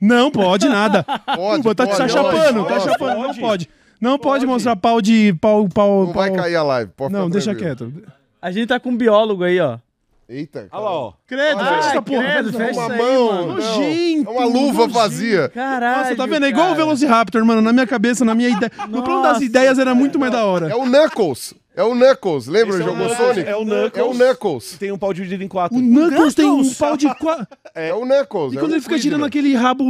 Não 0.00 0.32
pode 0.32 0.68
nada. 0.68 1.04
Pode, 1.04 1.62
tá 1.76 1.86
te 1.86 1.96
pode, 1.96 2.12
chapando, 2.12 2.64
pode, 2.64 2.68
tá 2.68 2.74
pode, 2.74 2.84
chapando. 2.84 3.18
Não 3.28 3.34
pode. 3.36 3.70
Não 4.02 4.18
pode 4.18 4.40
Pode. 4.40 4.46
mostrar 4.46 4.74
pau 4.76 5.00
de. 5.00 5.32
pau. 5.40 5.68
pau, 5.68 6.06
Não 6.06 6.12
vai 6.12 6.28
pau- 6.30 6.38
cair 6.40 6.56
a 6.56 6.62
live. 6.62 6.90
Pode 6.96 7.12
Não, 7.12 7.30
deixa 7.30 7.54
quieto. 7.54 7.92
A 8.40 8.50
gente 8.50 8.66
tá 8.66 8.80
com 8.80 8.90
um 8.90 8.96
biólogo 8.96 9.44
aí, 9.44 9.60
ó. 9.60 9.78
Eita. 10.28 10.66
Olha 10.72 10.82
lá, 10.82 10.90
ó. 10.90 11.12
Credo, 11.26 11.60
Ah, 11.60 11.66
fecha 11.66 11.88
essa 11.90 12.02
porra. 12.02 12.22
credo, 12.22 12.52
fecha 12.52 12.80
Uma 12.80 12.88
mão. 12.88 13.46
Nojento, 13.48 14.28
É 14.30 14.32
uma 14.32 14.44
luva 14.46 14.72
nojento. 14.72 14.88
vazia. 14.94 15.48
Caralho. 15.50 16.02
Nossa, 16.04 16.16
tá 16.16 16.26
vendo? 16.26 16.46
É 16.46 16.48
igual 16.48 16.66
o 16.66 16.70
cara. 16.70 16.84
Velociraptor, 16.84 17.44
mano. 17.44 17.60
Na 17.60 17.72
minha 17.72 17.86
cabeça, 17.86 18.24
na 18.24 18.34
minha 18.34 18.48
ideia. 18.48 18.72
No 18.88 19.02
plano 19.02 19.22
das 19.22 19.40
ideias 19.42 19.78
era 19.78 19.94
muito 19.94 20.18
mais 20.18 20.32
da 20.32 20.44
hora. 20.44 20.68
É 20.68 20.74
o 20.74 20.84
Knuckles. 20.84 21.54
É 21.76 21.82
o 21.82 21.94
Knuckles. 21.94 22.46
Lembra? 22.46 22.74
Esse 22.78 22.82
é 22.82 22.84
o 22.84 22.88
Jogou 22.96 23.08
Sonic? 23.14 23.48
é 23.48 23.56
o 23.56 23.64
Knuckles. 23.64 23.94
É 23.96 24.02
o 24.02 24.14
Knuckles. 24.14 24.76
Tem 24.78 24.92
um 24.92 24.98
pau 24.98 25.12
dividido 25.12 25.44
em 25.44 25.48
quatro. 25.48 25.76
O 25.78 25.80
Knuckles 25.82 26.34
tem 26.34 26.46
um 26.46 26.74
pau 26.74 26.96
de. 26.96 27.14
qua- 27.16 27.46
É, 27.74 27.92
o 27.94 28.00
Knuckles. 28.06 28.54
E 28.54 28.56
é 28.56 28.60
quando 28.60 28.72
o 28.72 28.74
ele 28.74 28.80
fica 28.82 28.98
tirando 28.98 29.24
aquele 29.24 29.54
rabo. 29.54 29.84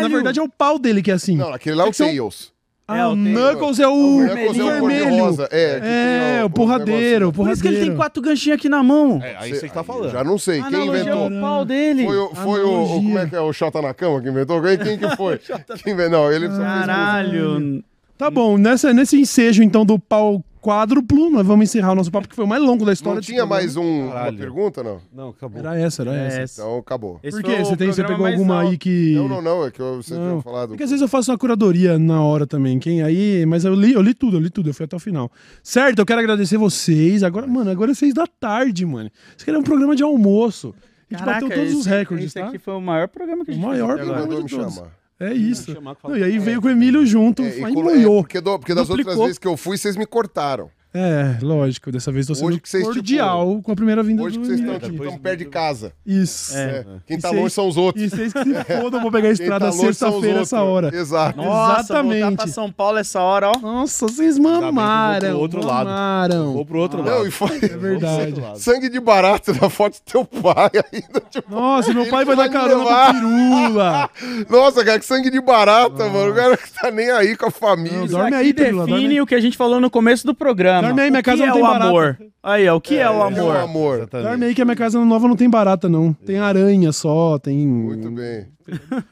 Na 0.00 0.08
verdade, 0.08 0.38
é 0.38 0.42
o 0.42 0.48
pau 0.48 0.78
dele 0.78 1.02
que 1.02 1.10
é 1.10 1.14
assim. 1.14 1.36
Não, 1.36 1.52
aquele 1.54 1.74
lá 1.76 1.84
é 1.84 1.86
o 1.86 1.90
que 1.90 1.96
são- 1.96 2.06
Tails. 2.06 2.52
Ah, 2.92 2.98
É, 2.98 3.06
o 3.06 3.10
o 3.12 3.16
Knuckles 3.16 3.78
é 3.78 3.86
o, 3.88 3.92
O 3.92 4.20
Knuckles 4.20 4.58
é 4.58 4.62
o 4.62 4.66
vermelho. 4.66 5.42
É, 5.50 5.80
que 5.80 5.86
É, 5.86 6.36
tem 6.38 6.44
o 6.44 6.50
porradeiro, 6.50 7.28
o 7.28 7.32
Por 7.32 7.48
isso 7.50 7.62
que 7.62 7.68
ele 7.68 7.76
tem 7.76 7.84
porradeiro. 7.86 7.96
quatro 7.96 8.22
ganchinhos 8.22 8.58
aqui 8.58 8.68
na 8.68 8.82
mão. 8.82 9.20
É, 9.22 9.36
aí 9.38 9.50
Cê- 9.54 9.60
você 9.60 9.68
que 9.68 9.74
tá 9.74 9.80
eu 9.80 9.84
falando. 9.84 10.10
Já 10.10 10.24
não 10.24 10.38
sei. 10.38 10.56
Quem 10.62 10.66
Analogia 10.66 11.00
inventou? 11.02 11.22
ao 11.22 11.30
pau 11.40 11.64
dele. 11.64 12.04
Foi, 12.04 12.16
o, 12.18 12.34
foi 12.34 12.60
o, 12.64 12.82
o-. 12.82 12.86
Como 13.02 13.18
é 13.18 13.26
que 13.26 13.36
é? 13.36 13.40
O 13.40 13.52
Xota 13.52 13.80
na 13.80 13.94
cama 13.94 14.20
que 14.20 14.28
inventou? 14.28 14.60
Quem, 14.62 14.78
quem 14.78 14.98
que 14.98 15.08
foi? 15.16 15.38
Quem 15.38 15.92
inventou? 15.92 16.10
Não, 16.22 16.32
ele 16.32 16.48
só 16.48 16.58
Caralho. 16.58 17.84
Tá 18.18 18.30
bom, 18.30 18.58
nessa, 18.58 18.92
nesse 18.92 19.18
ensejo 19.18 19.62
então 19.62 19.84
do 19.86 19.98
pau 19.98 20.44
quádruplo, 20.60 21.30
nós 21.30 21.46
vamos 21.46 21.64
encerrar 21.64 21.92
o 21.92 21.94
nosso 21.94 22.10
papo, 22.10 22.28
que 22.28 22.34
foi 22.36 22.44
o 22.44 22.48
mais 22.48 22.62
longo 22.62 22.84
da 22.84 22.92
história. 22.92 23.16
Não 23.16 23.22
tinha 23.22 23.46
mais 23.46 23.76
um, 23.76 24.04
uma 24.06 24.12
Caralho. 24.12 24.38
pergunta, 24.38 24.82
não? 24.82 25.00
Não, 25.12 25.28
acabou. 25.30 25.58
Era 25.60 25.78
essa, 25.78 26.02
era 26.02 26.14
essa. 26.14 26.62
É, 26.62 26.64
Então 26.64 26.78
acabou. 26.78 27.18
esse 27.22 27.36
Por 27.40 27.44
foi 27.46 27.54
quê? 27.56 27.62
o 27.62 27.64
Você, 27.64 27.76
tem, 27.76 27.86
você 27.92 28.02
programa 28.04 28.08
pegou 28.08 28.22
mais 28.22 28.34
alguma 28.34 28.54
alto. 28.60 28.70
aí 28.70 28.78
que. 28.78 29.14
Não, 29.14 29.28
não, 29.28 29.42
não. 29.42 29.66
É 29.66 29.70
que 29.70 29.80
eu- 29.80 29.96
vocês 30.02 30.18
Não. 30.18 30.26
tinham 30.26 30.42
falado. 30.42 30.68
Porque 30.68 30.82
às 30.82 30.90
vezes 30.90 31.02
eu 31.02 31.08
faço 31.08 31.30
uma 31.30 31.38
curadoria 31.38 31.98
na 31.98 32.22
hora 32.22 32.46
também. 32.46 32.78
Quem 32.78 33.02
aí. 33.02 33.44
Mas 33.46 33.64
eu 33.64 33.74
li, 33.74 33.92
eu 33.92 34.02
li 34.02 34.14
tudo, 34.14 34.36
eu 34.36 34.40
li 34.40 34.50
tudo, 34.50 34.70
eu 34.70 34.74
fui 34.74 34.84
até 34.84 34.96
o 34.96 35.00
final. 35.00 35.30
Certo, 35.62 35.98
eu 36.00 36.06
quero 36.06 36.20
agradecer 36.20 36.56
vocês. 36.56 37.22
Agora, 37.22 37.46
mano, 37.46 37.70
agora 37.70 37.90
é 37.92 37.94
seis 37.94 38.12
da 38.14 38.26
tarde, 38.26 38.84
mano. 38.84 39.10
Isso 39.36 39.42
aqui 39.42 39.50
era 39.50 39.58
um 39.58 39.62
programa 39.62 39.96
de 39.96 40.02
almoço. 40.02 40.74
A 41.10 41.14
gente 41.14 41.24
Caraca, 41.24 41.40
bateu 41.46 41.58
todos 41.58 41.74
os 41.74 41.80
esse- 41.80 41.88
recordes, 41.88 42.26
esse 42.26 42.34
tá? 42.40 42.46
aqui 42.46 42.58
foi 42.58 42.74
o 42.74 42.80
maior 42.80 43.08
programa 43.08 43.44
que 43.44 43.50
a 43.50 43.54
O 43.54 43.56
gente 43.56 43.66
maior 43.66 43.96
fez 43.96 44.00
até 44.00 44.02
agora. 44.02 44.16
programa 44.18 44.36
Mandou 44.36 44.46
de 44.48 44.54
me 44.54 44.60
todos. 44.60 44.74
chamar. 44.76 44.99
É 45.20 45.32
isso. 45.34 45.76
Não, 46.04 46.16
e 46.16 46.24
aí 46.24 46.38
veio 46.38 46.60
com 46.62 46.68
o 46.68 46.70
Emílio 46.70 47.04
junto, 47.04 47.42
É, 47.42 47.58
e 47.58 47.64
aí 47.64 47.72
é, 47.90 48.22
porque, 48.22 48.40
do- 48.40 48.58
porque 48.58 48.74
das 48.74 48.88
outras 48.98 49.14
vezes 49.26 49.38
que 49.38 49.46
eu 49.46 49.56
fui, 49.56 49.76
vocês 49.76 49.94
me 49.96 50.06
cortaram. 50.06 50.70
É, 50.92 51.36
lógico. 51.40 51.92
Dessa 51.92 52.10
vez 52.10 52.26
tô 52.26 52.34
sendo 52.34 52.48
Hoje 52.48 52.60
que 52.60 52.68
vocês, 52.68 52.82
cordial 52.84 53.60
com 53.62 53.70
a 53.72 53.76
primeira 53.76 54.02
vinda 54.02 54.22
Hoje 54.22 54.36
do 54.36 54.40
que 54.42 54.46
vocês 54.48 54.60
estão 54.60 54.74
aqui. 54.76 54.90
tipo, 54.90 55.04
tão 55.04 55.18
perto 55.18 55.38
de 55.38 55.44
casa. 55.44 55.92
Isso. 56.04 56.56
É. 56.56 56.60
É. 56.60 56.84
Quem 57.06 57.16
E 57.16 57.20
tá 57.20 57.30
longe 57.30 57.50
são 57.54 57.68
os 57.68 57.76
outros. 57.76 58.04
E 58.04 58.08
vocês 58.10 58.32
que 58.32 58.42
se 58.44 58.64
fodam, 58.80 59.00
vou 59.00 59.10
pegar 59.12 59.28
a 59.28 59.32
Quem 59.34 59.40
estrada 59.44 59.66
tá 59.66 59.72
sexta-feira 59.72 60.40
essa 60.40 60.60
hora. 60.62 60.94
Exato. 60.94 61.36
Nossa, 61.36 61.80
Exatamente. 61.82 62.20
voltar 62.22 62.36
pra 62.36 62.46
São 62.52 62.72
Paulo 62.72 62.98
essa 62.98 63.20
hora, 63.20 63.50
ó. 63.54 63.58
Nossa, 63.60 64.08
vocês 64.08 64.36
eu 64.36 64.42
vou 64.42 64.60
mamaram. 64.60 65.28
pro 65.30 65.38
outro 65.38 65.64
lado. 65.64 65.86
mamaram. 65.86 66.52
Vou 66.54 66.66
pro 66.66 66.78
outro 66.80 67.02
Não, 67.04 67.18
lado. 67.18 67.28
e 67.28 67.30
foi 67.30 67.56
É 67.56 67.68
verdade. 67.68 68.34
sangue 68.56 68.88
de 68.88 68.98
barata 68.98 69.52
na 69.52 69.70
foto 69.70 69.94
do 69.94 70.00
teu 70.10 70.24
pai 70.24 70.70
ainda. 70.92 71.20
Tipo, 71.30 71.50
Nossa, 71.54 71.94
meu 71.94 72.06
pai 72.08 72.24
vai 72.24 72.34
dar 72.34 72.48
me 72.48 72.50
carona 72.52 72.82
levar. 72.84 73.10
pro 73.12 73.28
pirula. 73.28 74.10
Nossa, 74.50 74.84
cara, 74.84 74.98
que 74.98 75.06
sangue 75.06 75.30
de 75.30 75.40
barata, 75.40 76.08
mano. 76.08 76.32
O 76.32 76.34
cara 76.34 76.56
que 76.56 76.70
tá 76.72 76.90
nem 76.90 77.10
aí 77.10 77.36
com 77.36 77.46
a 77.46 77.50
família. 77.50 77.98
Não, 77.98 78.04
Isso 78.06 78.14
dorme 78.16 78.34
aqui 78.34 78.46
aí, 78.46 78.52
Pirula, 78.54 78.86
define 78.86 79.20
o 79.20 79.26
que 79.26 79.34
a 79.36 79.40
gente 79.40 79.56
falou 79.56 79.80
no 79.80 79.88
começo 79.90 80.26
do 80.26 80.34
programa. 80.34 80.79
Dorme 80.88 81.00
aí, 81.02 81.10
minha 81.10 81.20
O 81.20 81.24
casa 81.24 81.36
que 81.38 81.46
não 81.46 81.50
é 81.50 81.52
tem 81.52 81.62
o 81.62 81.66
barata. 81.66 81.88
amor. 81.88 82.18
Aí, 82.42 82.68
ó, 82.68 82.76
o 82.76 82.80
que 82.80 82.94
é, 82.96 83.08
o 83.08 83.12
É 83.12 83.16
o 83.16 83.22
amor? 83.22 83.56
amor. 83.56 84.08
Dorme 84.10 84.46
aí 84.46 84.54
que 84.54 84.62
a 84.62 84.64
minha 84.64 84.76
casa 84.76 85.04
nova 85.04 85.28
não 85.28 85.36
tem 85.36 85.48
barata, 85.50 85.88
não. 85.88 86.12
Tem 86.12 86.38
aranha 86.38 86.90
só, 86.92 87.38
tem... 87.38 87.66
Muito 87.66 88.10
bem. 88.10 88.46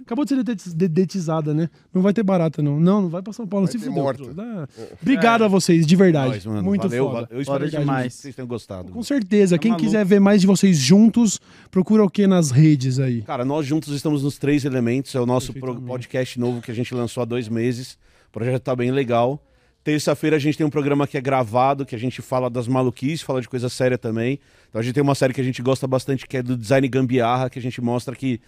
Acabou 0.03 0.25
de 0.25 0.29
ser 0.31 0.37
dedetiz- 0.37 0.73
dedetizada, 0.73 1.53
né? 1.53 1.69
Não 1.93 2.01
vai 2.01 2.13
ter 2.13 2.23
barata, 2.23 2.63
não. 2.63 2.79
Não, 2.79 3.03
não 3.03 3.09
vai 3.09 3.21
pra 3.21 3.33
São 3.33 3.47
Paulo, 3.47 3.67
Vai 3.67 3.73
se. 3.73 3.79
Dá- 4.33 4.69
Obrigado 5.03 5.43
a 5.45 5.49
vocês, 5.49 5.85
de 5.87 5.97
verdade. 5.97 6.35
Nós, 6.35 6.47
mano. 6.47 6.63
Muito 6.63 6.83
valeu, 6.83 7.05
foda. 7.07 7.15
valeu. 7.23 7.29
Eu 7.33 7.41
espero 7.43 7.65
que 7.69 7.77
demais. 7.77 8.15
vocês 8.15 8.35
tenham 8.37 8.47
gostado. 8.47 8.93
Com 8.93 9.03
certeza. 9.03 9.59
Quem 9.59 9.73
maluco. 9.73 9.85
quiser 9.85 10.05
ver 10.05 10.21
mais 10.21 10.41
de 10.41 10.47
vocês 10.47 10.79
juntos, 10.79 11.41
procura 11.73 12.05
o 12.05 12.09
que 12.11 12.27
nas 12.27 12.51
redes 12.53 13.01
aí? 13.01 13.23
Cara, 13.23 13.45
nós 13.45 13.67
juntos 13.67 13.93
estamos 13.95 14.23
nos 14.23 14.39
Três 14.39 14.65
Elementos, 14.65 15.13
é 15.15 15.21
o 15.21 15.27
nosso 15.27 15.53
podcast 15.53 16.39
novo 16.39 16.61
que 16.63 16.71
a 16.71 16.75
gente 16.75 16.95
lançou 16.95 17.23
há 17.23 17.27
dois 17.27 17.49
meses. 17.49 17.99
O 18.29 18.33
projeto 18.33 18.63
tá 18.63 18.77
bem 18.77 18.93
legal. 18.93 19.43
Terça-feira 19.89 20.37
a 20.37 20.39
gente 20.39 20.59
tem 20.59 20.67
um 20.67 20.71
programa 20.71 21.07
que 21.07 21.17
é 21.17 21.21
gravado, 21.23 21.87
que 21.87 21.95
a 21.95 21.99
gente 21.99 22.21
fala 22.21 22.51
das 22.51 22.69
maluquices, 22.69 23.23
fala 23.23 23.41
de 23.41 23.49
coisa 23.49 23.71
séria 23.71 23.97
também. 23.97 24.39
Então 24.69 24.81
a 24.81 24.83
gente 24.85 24.95
tem 24.95 25.03
uma 25.03 25.15
série 25.15 25.33
que 25.33 25.41
a 25.41 25.45
gente 25.45 25.63
gosta 25.63 25.87
bastante, 25.87 26.27
que 26.27 26.37
é 26.37 26.43
do 26.43 26.57
design 26.57 26.87
gambiarra, 26.89 27.49
que 27.49 27.59
a 27.59 27.63
gente 27.63 27.81
mostra 27.81 28.15
que 28.15 28.39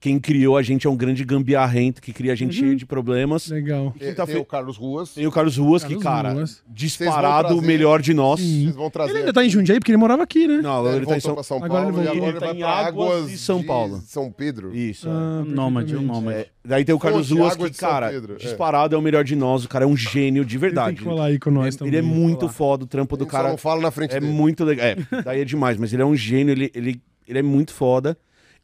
quem 0.00 0.18
criou 0.18 0.56
a 0.56 0.62
gente 0.62 0.86
é 0.86 0.90
um 0.90 0.96
grande 0.96 1.24
gambiarrento, 1.24 2.02
que 2.02 2.12
cria 2.12 2.32
a 2.32 2.34
gente 2.34 2.54
cheio 2.56 2.74
de 2.76 2.84
problemas. 2.84 3.48
Legal. 3.48 3.94
Tem, 3.98 4.08
Quinta-fe- 4.08 4.32
tem 4.32 4.42
o 4.42 4.44
Carlos 4.44 4.76
Ruas. 4.76 5.14
Tem 5.14 5.26
o 5.26 5.30
Carlos 5.30 5.56
Ruas, 5.56 5.82
Carlos 5.82 5.98
que, 5.98 6.04
cara, 6.04 6.32
Ruas. 6.32 6.62
disparado 6.68 7.56
o 7.56 7.62
melhor 7.62 8.02
de 8.02 8.12
nós. 8.12 8.40
Vocês 8.40 8.74
vão 8.74 8.90
trazer. 8.90 9.10
Ele 9.12 9.18
ainda 9.20 9.32
tá 9.32 9.44
em 9.44 9.48
Jundiaí, 9.48 9.78
porque 9.78 9.92
ele 9.92 9.96
morava 9.98 10.22
aqui, 10.24 10.46
né? 10.48 10.56
Não, 10.60 10.70
É, 10.70 10.78
agora 10.78 10.88
ele 10.90 10.98
ele 10.98 11.06
tá 11.06 11.16
em 11.16 11.20
São 11.20 11.34
pra 11.34 11.42
São 11.42 11.56
Agora 11.58 11.82
Paulo 11.84 11.88
ele 11.88 11.90
e 11.90 11.92
voltou. 11.94 12.12
agora 12.16 12.28
Ele 12.28 12.36
ele 12.36 12.40
tá 12.52 12.54
em 12.54 12.58
pra 12.60 12.86
Águas 12.88 13.30
de 13.30 13.38
São 13.38 13.62
Paulo. 13.62 14.02
São 14.04 14.32
Pedro. 14.32 14.74
Isso. 14.76 15.08
Ah, 15.08 15.44
Nômade, 15.46 15.96
um 15.96 16.02
nômade. 16.02 16.38
É, 16.40 16.46
daí 16.64 16.84
tem 16.84 16.94
o 16.94 16.98
Carlos 16.98 17.28
Fonte, 17.28 17.38
Ruas, 17.40 17.56
que, 17.56 17.70
cara, 17.78 18.10
Pedro, 18.10 18.34
é. 18.34 18.36
disparado 18.36 18.94
é 18.94 18.98
o 18.98 19.02
melhor 19.02 19.24
de 19.24 19.36
nós. 19.36 19.64
O 19.64 19.68
cara 19.68 19.84
é 19.84 19.88
um 19.88 19.96
gênio 19.96 20.44
de 20.44 20.56
Ele 20.56 20.60
verdade. 20.60 20.88
tem 20.88 20.96
que 20.96 21.04
colar 21.04 21.26
aí 21.26 21.38
com 21.38 21.50
nós 21.50 21.66
Ele- 21.68 21.76
também. 21.78 21.90
ele 21.94 21.96
é 21.98 22.02
muito 22.02 22.48
foda, 22.48 22.84
o 22.84 22.86
trampo 22.86 23.16
do 23.16 23.24
Ele 23.24 23.30
só 23.30 23.36
cara 23.36 23.48
não 23.50 23.56
fala 23.56 23.80
na 23.80 23.90
frente 23.90 24.14
é 24.16 24.20
muito 24.20 24.64
legal. 24.64 24.86
É, 24.86 24.96
daí 25.24 25.40
é 25.40 25.44
demais, 25.44 25.67
mas 25.76 25.92
ele 25.92 26.02
é 26.02 26.06
um 26.06 26.16
gênio, 26.16 26.52
ele, 26.52 26.70
ele, 26.74 27.02
ele 27.26 27.38
é 27.38 27.42
muito 27.42 27.74
foda. 27.74 28.16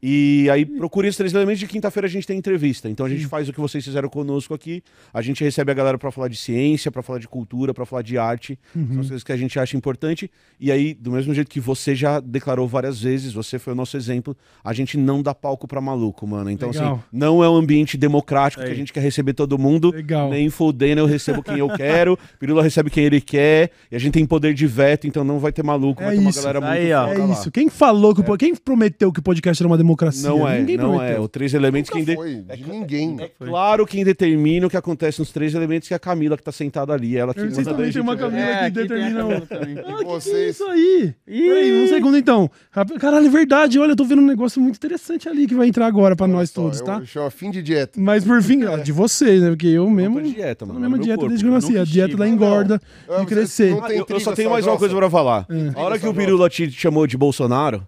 E 0.07 0.51
aí 0.51 0.67
procure 0.67 1.09
os 1.09 1.17
três 1.17 1.33
elementos 1.33 1.59
de 1.61 1.67
quinta-feira 1.67 2.07
a 2.07 2.11
gente 2.11 2.27
tem 2.27 2.37
entrevista. 2.37 2.91
Então 2.91 3.07
a 3.07 3.09
gente 3.09 3.27
faz 3.27 3.49
o 3.49 3.55
que 3.55 3.61
vocês 3.61 3.83
fizeram 3.83 4.07
conosco 4.11 4.53
aqui. 4.53 4.83
A 5.15 5.23
gente 5.23 5.43
recebe 5.43 5.71
a 5.73 5.75
galera 5.75 5.97
pra 5.97 6.11
falar 6.11 6.29
de 6.29 6.37
ciência, 6.37 6.93
pra 6.93 7.03
falar 7.03 7.19
de 7.21 7.27
cultura, 7.27 7.73
pra 7.73 7.87
falar 7.87 8.03
de 8.03 8.19
arte. 8.19 8.59
São 8.75 8.83
as 9.01 9.07
coisas 9.07 9.25
que 9.25 9.33
a 9.33 9.37
gente 9.37 9.59
acha 9.59 9.79
importante. 9.79 10.31
E 10.61 10.71
aí, 10.71 10.93
do 10.93 11.11
mesmo 11.11 11.33
jeito 11.33 11.49
que 11.51 11.59
você 11.59 11.95
já 11.95 12.21
declarou 12.21 12.69
várias 12.69 13.01
vezes, 13.01 13.33
você 13.33 13.59
foi 13.59 13.73
o 13.73 13.77
nosso 13.77 13.97
exemplo, 13.97 14.37
a 14.63 14.75
gente 14.75 14.99
não 14.99 15.23
dá 15.23 15.35
palco 15.35 15.67
pra 15.67 15.81
maluco, 15.81 16.27
mano. 16.27 16.51
Então 16.51 16.69
Legal. 16.71 16.93
assim, 16.97 17.03
não 17.11 17.43
é 17.43 17.49
um 17.49 17.55
ambiente 17.55 17.97
democrático 17.97 18.63
que 18.63 18.69
Aí. 18.69 18.75
a 18.75 18.77
gente 18.77 18.93
quer 18.93 19.01
receber 19.01 19.33
todo 19.33 19.59
mundo. 19.59 19.91
Legal. 19.91 20.29
Nem 20.29 20.51
fodendo, 20.51 21.01
eu 21.01 21.07
recebo 21.07 21.43
quem 21.43 21.57
eu 21.61 21.69
quero, 21.71 22.19
Pirula 22.39 22.63
recebe 22.63 22.91
quem 22.91 23.05
ele 23.05 23.23
quer, 23.23 23.71
e 23.91 23.97
a 23.97 23.99
gente 23.99 24.13
tem 24.13 24.27
poder 24.27 24.53
de 24.53 24.67
veto, 24.67 25.07
então 25.07 25.25
não 25.25 25.39
vai 25.39 25.51
ter 25.51 25.63
maluco, 25.63 26.03
É 26.03 26.07
vai 26.07 26.15
ter 26.17 26.21
uma 26.21 26.29
isso. 26.31 26.41
galera 26.41 26.61
muito 26.61 26.73
Aí, 26.73 26.93
ó. 26.93 27.09
foda 27.09 27.21
É 27.21 27.25
lá. 27.25 27.33
isso. 27.33 27.51
Quem 27.51 27.71
falou 27.71 28.15
que 28.15 28.23
po- 28.23 28.37
Quem 28.37 28.55
prometeu 28.55 29.11
que 29.11 29.21
o 29.21 29.23
podcast 29.23 29.63
era 29.63 29.67
uma 29.67 29.79
democracia? 29.79 29.94
Não 30.23 30.47
é, 30.49 30.59
Ninguém 30.61 30.77
não 30.77 30.91
prometeu. 30.91 31.17
é. 31.17 31.21
O 31.21 31.29
Três 31.29 31.55
Elementos 31.55 31.91
Nunca 31.91 32.05
quem 32.05 32.15
foi, 32.17 32.35
de 32.57 32.71
ninguém. 32.71 33.17
É 33.21 33.29
claro 33.45 33.87
quem 33.87 34.05
determina 34.05 34.67
o 34.67 34.71
que 34.71 34.77
acontece 34.77 35.19
nos 35.21 35.31
Três 35.31 35.55
Elementos 35.55 35.89
que 35.89 35.95
é 35.95 35.97
a 35.97 36.01
Camila 36.01 36.37
que 36.37 36.43
tá 36.43 36.53
sentada 36.53 36.93
ali, 36.93 37.17
ela 37.17 37.33
que 37.35 37.41
Vocês 37.41 37.57
manda 37.59 37.71
também 37.71 37.91
a 37.91 37.93
têm 37.93 38.03
uma 38.03 38.17
Camila 38.17 38.43
É, 38.43 38.71
que 38.71 38.75
tem 38.75 38.83
determina. 38.87 39.27
O- 39.27 39.41
também. 39.47 39.79
Ah, 39.79 39.83
que 39.83 39.95
que 39.97 40.03
é 40.03 40.05
Vocês- 40.05 40.55
isso 40.57 40.65
aí? 40.65 41.15
Ih. 41.27 41.49
Peraí, 41.49 41.83
um 41.85 41.89
segundo 41.89 42.17
então. 42.17 42.51
Caralho, 42.99 43.27
é 43.27 43.31
verdade. 43.31 43.79
Olha, 43.79 43.93
eu 43.93 43.97
tô 43.97 44.05
vendo 44.05 44.23
um 44.23 44.27
negócio 44.27 44.61
muito 44.61 44.77
interessante 44.77 45.29
ali 45.29 45.47
que 45.47 45.55
vai 45.55 45.69
entrar 45.69 45.87
agora 45.87 46.15
pra 46.17 46.27
nós 46.27 46.51
Só, 46.51 46.63
todos, 46.63 46.81
eu- 46.81 46.87
tá? 46.87 47.03
Chama 47.05 47.31
fim 47.31 47.51
de 47.51 47.63
dieta. 47.63 48.01
Mas 48.01 48.25
por 48.25 48.43
fim, 48.43 48.65
ó, 48.65 48.77
de 48.77 48.93
vocês, 48.93 49.43
né? 49.43 49.51
Porque 49.51 49.67
eu 49.67 49.85
Eu 49.85 49.91
mesmo. 49.91 50.21
de 50.21 50.33
dieta, 50.35 50.65
mano. 50.67 50.79
é 50.79 50.83
mesma 50.83 50.99
dieta 50.99 51.27
desde 51.27 51.45
que 51.45 51.49
eu 51.51 51.55
nasci. 51.55 51.79
A 51.79 51.85
dieta 51.85 52.17
da 52.17 52.29
engorda, 52.29 52.79
de 52.79 53.07
você 53.17 53.27
crescer. 53.27 53.81
tem 53.87 53.99
Eu, 53.99 54.07
eu 54.09 54.21
só 54.21 54.33
tenho 54.33 54.51
mais 54.51 54.67
uma 54.67 54.77
coisa 54.77 54.95
pra 54.95 55.11
falar. 55.11 55.47
A 55.75 55.81
hora 55.81 55.99
que 55.99 56.07
o 56.07 56.15
Pirula 56.15 56.49
te 56.49 56.71
chamou 56.71 57.07
de 57.07 57.17
Bolsonaro, 57.17 57.87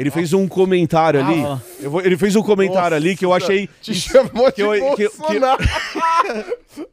ele 0.00 0.10
fez 0.10 0.32
um 0.32 0.46
comentário 0.48 1.20
ali. 1.24 1.42
Ah, 1.44 1.58
eu 1.80 1.90
vou- 1.90 2.00
ele 2.00 2.16
fez 2.16 2.34
um 2.36 2.42
comentário 2.42 2.96
ali 2.96 3.16
que 3.16 3.24
eu 3.24 3.32
achei. 3.32 3.68
Te 3.82 3.94
chamou 3.94 4.46
de 4.46 4.52
que 4.52 4.62
eu- 4.62 4.94
que 4.96 5.08
que-. 5.26 5.38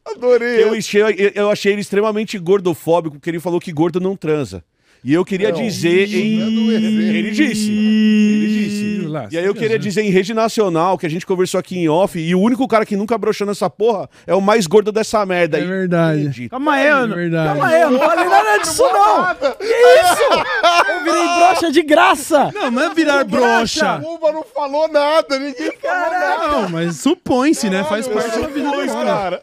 Adorei. 0.04 0.62
Eu 0.62 0.72
achei, 0.74 1.32
eu 1.34 1.50
achei 1.50 1.72
ele 1.72 1.80
extremamente 1.80 2.38
gordofóbico, 2.38 3.16
porque 3.16 3.30
ele 3.30 3.40
falou 3.40 3.60
que 3.60 3.72
gordo 3.72 4.00
não 4.00 4.16
transa. 4.16 4.62
E 5.08 5.14
eu 5.14 5.24
queria 5.24 5.52
Não, 5.52 5.62
dizer 5.62 6.12
em. 6.12 6.40
é 6.42 6.44
do. 6.50 6.72
Ele 6.72 7.30
disse. 7.30 7.70
Ele 7.70 8.46
disse. 8.48 9.06
Lá, 9.06 9.28
E 9.30 9.38
aí 9.38 9.44
eu 9.44 9.54
queria 9.54 9.78
dizer 9.78 10.02
em 10.02 10.10
rede 10.10 10.34
nacional, 10.34 10.98
que 10.98 11.06
a 11.06 11.08
gente 11.08 11.24
conversou 11.24 11.60
aqui 11.60 11.78
em 11.78 11.88
off, 11.88 12.18
e 12.18 12.34
o 12.34 12.40
único 12.40 12.66
cara 12.66 12.84
que 12.84 12.96
nunca 12.96 13.16
broxou 13.16 13.46
nessa 13.46 13.70
porra 13.70 14.10
é 14.26 14.34
o 14.34 14.40
mais 14.40 14.66
gordo 14.66 14.90
dessa 14.90 15.24
merda 15.24 15.58
É 15.58 15.60
aí. 15.60 15.66
verdade. 15.68 16.48
Calma 16.48 16.72
aí, 16.74 16.88
eu 16.88 16.96
É 16.96 17.06
verdade. 17.06 17.48
calma 17.50 17.66
aí, 17.68 17.82
eu 17.82 17.90
não 17.92 17.98
falei 18.00 18.24
nada 18.28 18.58
disso, 18.58 18.82
não. 18.82 19.34
Que 19.36 19.64
isso? 19.64 20.90
Eu 20.90 21.04
virei 21.04 21.22
broxa 21.38 21.70
de 21.70 21.82
graça. 21.82 22.50
Não, 22.52 22.70
não 22.72 22.82
é 22.82 22.94
virar 22.94 23.22
broxa. 23.22 24.00
Uba 24.04 24.32
não 24.32 24.42
falou 24.42 24.88
nada, 24.88 25.38
ninguém 25.38 25.70
falou 25.80 26.10
nada. 26.10 26.48
Não, 26.48 26.68
mas 26.68 26.96
supõe-se, 26.96 27.70
né? 27.70 27.84
Faz 27.84 28.08
parte 28.08 28.40
da 28.40 28.48
vida 28.48 28.68
humana. 28.72 29.04
cara. 29.04 29.42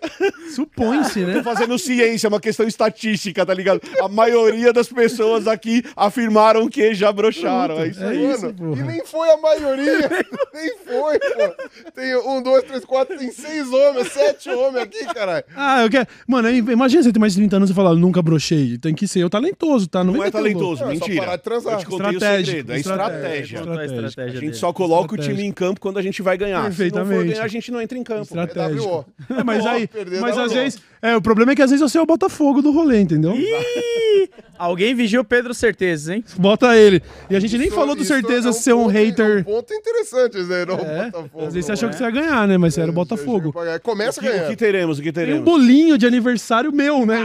Supõe-se, 0.53 1.21
né? 1.21 1.35
Tô 1.35 1.43
fazendo 1.43 1.77
ciência, 1.79 2.27
é 2.27 2.29
uma 2.29 2.41
questão 2.41 2.67
estatística, 2.67 3.45
tá 3.45 3.53
ligado? 3.53 3.81
A 4.01 4.09
maioria 4.09 4.73
das 4.73 4.89
pessoas 4.89 5.47
aqui 5.53 5.83
afirmaram 5.95 6.67
que 6.67 6.93
já 6.93 7.11
broxaram. 7.11 7.79
É 7.79 7.87
isso 7.87 8.03
É 8.03 8.07
aí. 8.09 8.31
isso, 8.31 8.41
Mano, 8.45 8.53
porra. 8.55 8.81
e 8.81 8.83
nem 8.83 9.05
foi 9.05 9.29
a 9.29 9.37
maioria. 9.37 10.09
nem 10.53 10.77
foi, 10.85 11.19
pô. 11.19 11.91
Tem 11.95 12.15
um, 12.17 12.41
dois, 12.41 12.63
três, 12.63 12.83
quatro, 12.85 13.17
tem 13.17 13.31
seis 13.31 13.71
homens, 13.71 14.11
sete 14.11 14.49
homens 14.49 14.83
aqui, 14.83 15.05
caralho. 15.13 15.43
Ah, 15.55 15.83
eu 15.83 15.89
quero. 15.89 16.07
Mano, 16.27 16.49
imagina 16.49 17.03
você 17.03 17.11
ter 17.13 17.19
mais 17.19 17.33
de 17.33 17.39
30 17.39 17.55
anos 17.57 17.69
e 17.69 17.73
falar, 17.73 17.95
nunca 17.95 18.21
brochei. 18.21 18.77
Tem 18.77 18.93
que 18.93 19.07
ser 19.07 19.19
eu 19.19 19.29
talentoso, 19.29 19.87
tá? 19.87 20.03
Não 20.03 20.13
vem 20.13 20.21
é 20.21 20.25
louco. 20.25 20.37
talentoso, 20.37 20.83
Não, 20.83 20.91
é 20.91 20.95
só 20.95 21.05
mentira. 21.05 21.25
parar 21.25 21.35
de 21.37 21.43
transar. 21.43 21.73
Eu 21.73 21.79
te 21.79 21.85
contei 21.85 22.09
Estratégico, 22.13 22.41
o 22.41 22.45
segredo, 22.45 22.73
é 22.73 22.77
estratégia. 22.79 23.59
A 23.59 23.61
Estratégia. 23.61 23.85
estratégia 23.85 24.23
A 24.23 24.27
gente 24.29 24.39
dele. 24.41 24.53
só 24.53 24.73
coloca 24.73 25.01
o 25.01 25.15
Estratégia. 25.15 25.35
time 25.35 25.47
em 25.47 25.51
campo 25.51 25.79
quando 25.79 25.97
a 25.99 26.01
gente 26.01 26.21
vai 26.21 26.37
ganhar. 26.37 26.57
Se 26.57 26.63
não 26.63 26.71
for 26.71 26.77
Perfeitamente. 26.77 27.31
ganhar, 27.33 27.43
a 27.43 27.47
gente 27.47 27.71
não 27.71 27.81
entra 27.81 27.97
em 27.97 28.03
campo. 28.03 28.21
Estratégico. 28.23 28.85
WO. 28.87 29.05
É, 29.39 29.43
mas 29.43 29.65
aí, 29.67 29.89
mas 30.21 30.37
às 30.37 30.51
vezes, 30.53 30.81
é, 31.03 31.15
o 31.15 31.21
problema 31.21 31.51
é 31.51 31.55
que 31.55 31.61
às 31.61 31.69
vezes 31.69 31.81
você 31.91 31.97
é 31.97 32.01
o 32.01 32.05
Botafogo 32.05 32.61
do 32.61 32.71
rolê, 32.71 33.01
entendeu? 33.01 33.35
Ih, 33.35 34.29
Alguém 34.57 34.95
vigia 34.95 35.19
o 35.19 35.23
Pedro 35.25 35.53
Certezas, 35.53 36.07
hein? 36.09 36.23
Bota 36.37 36.77
ele. 36.77 37.01
E 37.29 37.35
a 37.35 37.39
gente 37.39 37.57
nem 37.57 37.67
Isso- 37.67 37.75
falou 37.75 37.93
do 37.95 38.01
isso 38.03 38.13
certeza 38.13 38.47
é 38.47 38.51
um 38.51 38.53
ser 38.53 38.73
um 38.73 38.83
ponto- 38.85 38.91
É 38.97 39.03
hater. 39.03 39.39
um 39.39 39.43
ponto 39.43 39.73
interessante, 39.73 40.41
Zé, 40.43 40.65
não, 40.65 40.75
É, 40.79 41.05
Botafogo. 41.11 41.45
às 41.45 41.53
vezes 41.53 41.65
você 41.65 41.71
achou 41.73 41.89
é? 41.89 41.91
que 41.91 41.97
você 41.97 42.03
ia 42.03 42.09
ganhar, 42.11 42.47
né? 42.47 42.57
Mas 42.57 42.73
você 42.73 42.81
era 42.81 42.89
o 42.89 42.93
Botafogo. 42.93 43.53
Começa 43.83 44.19
O 44.21 44.23
que, 44.23 44.29
o 44.29 44.31
ganhando. 44.31 44.49
que 44.49 44.55
teremos? 44.55 44.99
O 44.99 45.01
que 45.01 45.11
Tem 45.11 45.23
um 45.23 45.27
teremos? 45.27 45.45
bolinho 45.45 45.97
de 45.97 46.05
aniversário 46.07 46.71
meu, 46.71 47.05
né? 47.05 47.17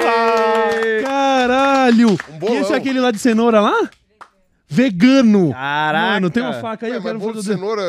Caralho! 0.00 1.02
Caralho! 1.04 2.08
Um 2.34 2.38
bolão. 2.38 2.54
e 2.56 2.58
esse 2.60 2.72
é 2.72 2.76
aquele 2.76 3.00
lá 3.00 3.10
de 3.10 3.18
cenoura 3.18 3.60
lá? 3.60 3.88
Vegano. 4.68 5.52
Caraca. 5.52 6.06
Mano, 6.14 6.30
tem 6.30 6.42
uma 6.42 6.54
faca 6.54 6.86
aí, 6.86 6.92
Ué, 6.92 6.98
eu 6.98 7.02
mas 7.02 7.06
quero 7.12 7.18
bolo 7.20 7.32
de 7.34 7.38
fazer. 7.38 7.54
cenoura 7.54 7.82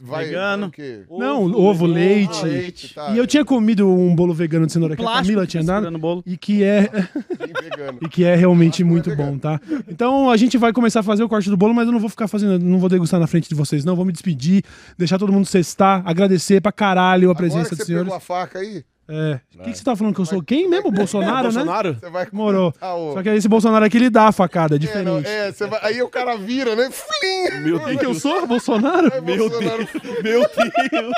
vai 0.00 0.26
Vegano. 0.26 0.60
vai 0.62 0.68
o 0.68 0.72
quê? 0.72 1.00
Não, 1.10 1.44
ovo, 1.44 1.86
leite. 1.86 2.44
Leite, 2.44 2.94
tá. 2.94 3.10
E 3.10 3.18
eu 3.18 3.26
tinha 3.26 3.44
comido 3.44 3.88
um 3.88 4.14
bolo 4.14 4.34
vegano 4.34 4.66
de 4.66 4.72
cenoura 4.72 4.94
que 4.96 5.02
a 5.02 5.12
Camila 5.14 5.42
que 5.42 5.48
tinha 5.52 5.64
tá 5.64 5.80
dado. 5.80 6.22
E 6.26 6.36
que 6.36 6.62
é. 6.62 6.82
Vegano. 6.82 7.98
E 8.02 8.08
que 8.08 8.24
é 8.24 8.34
realmente 8.34 8.82
muito 8.84 9.14
bom, 9.16 9.38
tá? 9.38 9.60
Então 9.88 10.30
a 10.30 10.36
gente 10.36 10.58
vai 10.58 10.72
começar 10.72 11.00
a 11.00 11.02
fazer 11.02 11.22
o 11.22 11.28
corte 11.28 11.48
do 11.48 11.56
bolo, 11.56 11.74
mas 11.74 11.86
eu 11.86 11.92
não 11.92 12.00
vou 12.00 12.08
ficar 12.08 12.28
fazendo, 12.28 12.58
não 12.58 12.78
vou 12.78 12.88
degustar 12.88 13.18
na 13.20 13.26
frente 13.26 13.48
de 13.48 13.54
vocês, 13.54 13.84
não. 13.84 13.96
Vou 13.96 14.04
me 14.04 14.12
despedir, 14.12 14.62
deixar 14.98 15.18
todo 15.18 15.32
mundo 15.32 15.46
cestar, 15.46 16.02
agradecer 16.04 16.60
pra 16.60 16.72
caralho 16.72 17.28
a 17.28 17.32
Agora 17.32 17.38
presença 17.38 17.70
que 17.70 17.76
dos 17.76 17.86
você 17.86 17.92
pegou 17.92 18.04
senhores. 18.04 18.12
a 18.12 18.20
faca 18.20 18.58
aí, 18.58 18.84
É. 19.08 19.40
O 19.58 19.62
que, 19.64 19.70
que 19.72 19.78
você 19.78 19.84
tá 19.84 19.94
falando 19.96 20.14
que 20.14 20.20
eu 20.20 20.24
sou 20.26 20.42
quem 20.42 20.68
mesmo? 20.68 20.90
Bolsonaro, 20.90 21.48
né? 21.48 21.54
Bolsonaro? 21.54 21.96
você 22.00 22.08
vai 22.10 22.26
Morou. 22.32 22.72
o... 22.80 23.12
Só 23.14 23.22
que 23.22 23.28
esse 23.30 23.48
Bolsonaro 23.48 23.84
aqui 23.84 23.96
ele 23.98 24.10
dá 24.10 24.28
a 24.28 24.32
facada, 24.32 24.74
é 24.74 24.76
É, 24.76 25.02
não, 25.02 25.20
diferente. 25.20 25.28
é, 25.28 25.66
vai... 25.66 25.80
aí 25.82 26.02
o 26.02 26.08
cara 26.08 26.36
vira, 26.36 26.74
né? 26.76 26.88
Flim! 26.90 27.60
Meu 27.64 27.78
Quem 27.80 27.88
Deus. 27.88 28.00
que 28.00 28.06
eu 28.06 28.14
sou? 28.14 28.46
Bolsonaro? 28.46 29.10
Meu 29.22 29.48
Bolsonaro-. 29.62 30.22
Meu 30.22 30.40
Deus. 30.90 31.14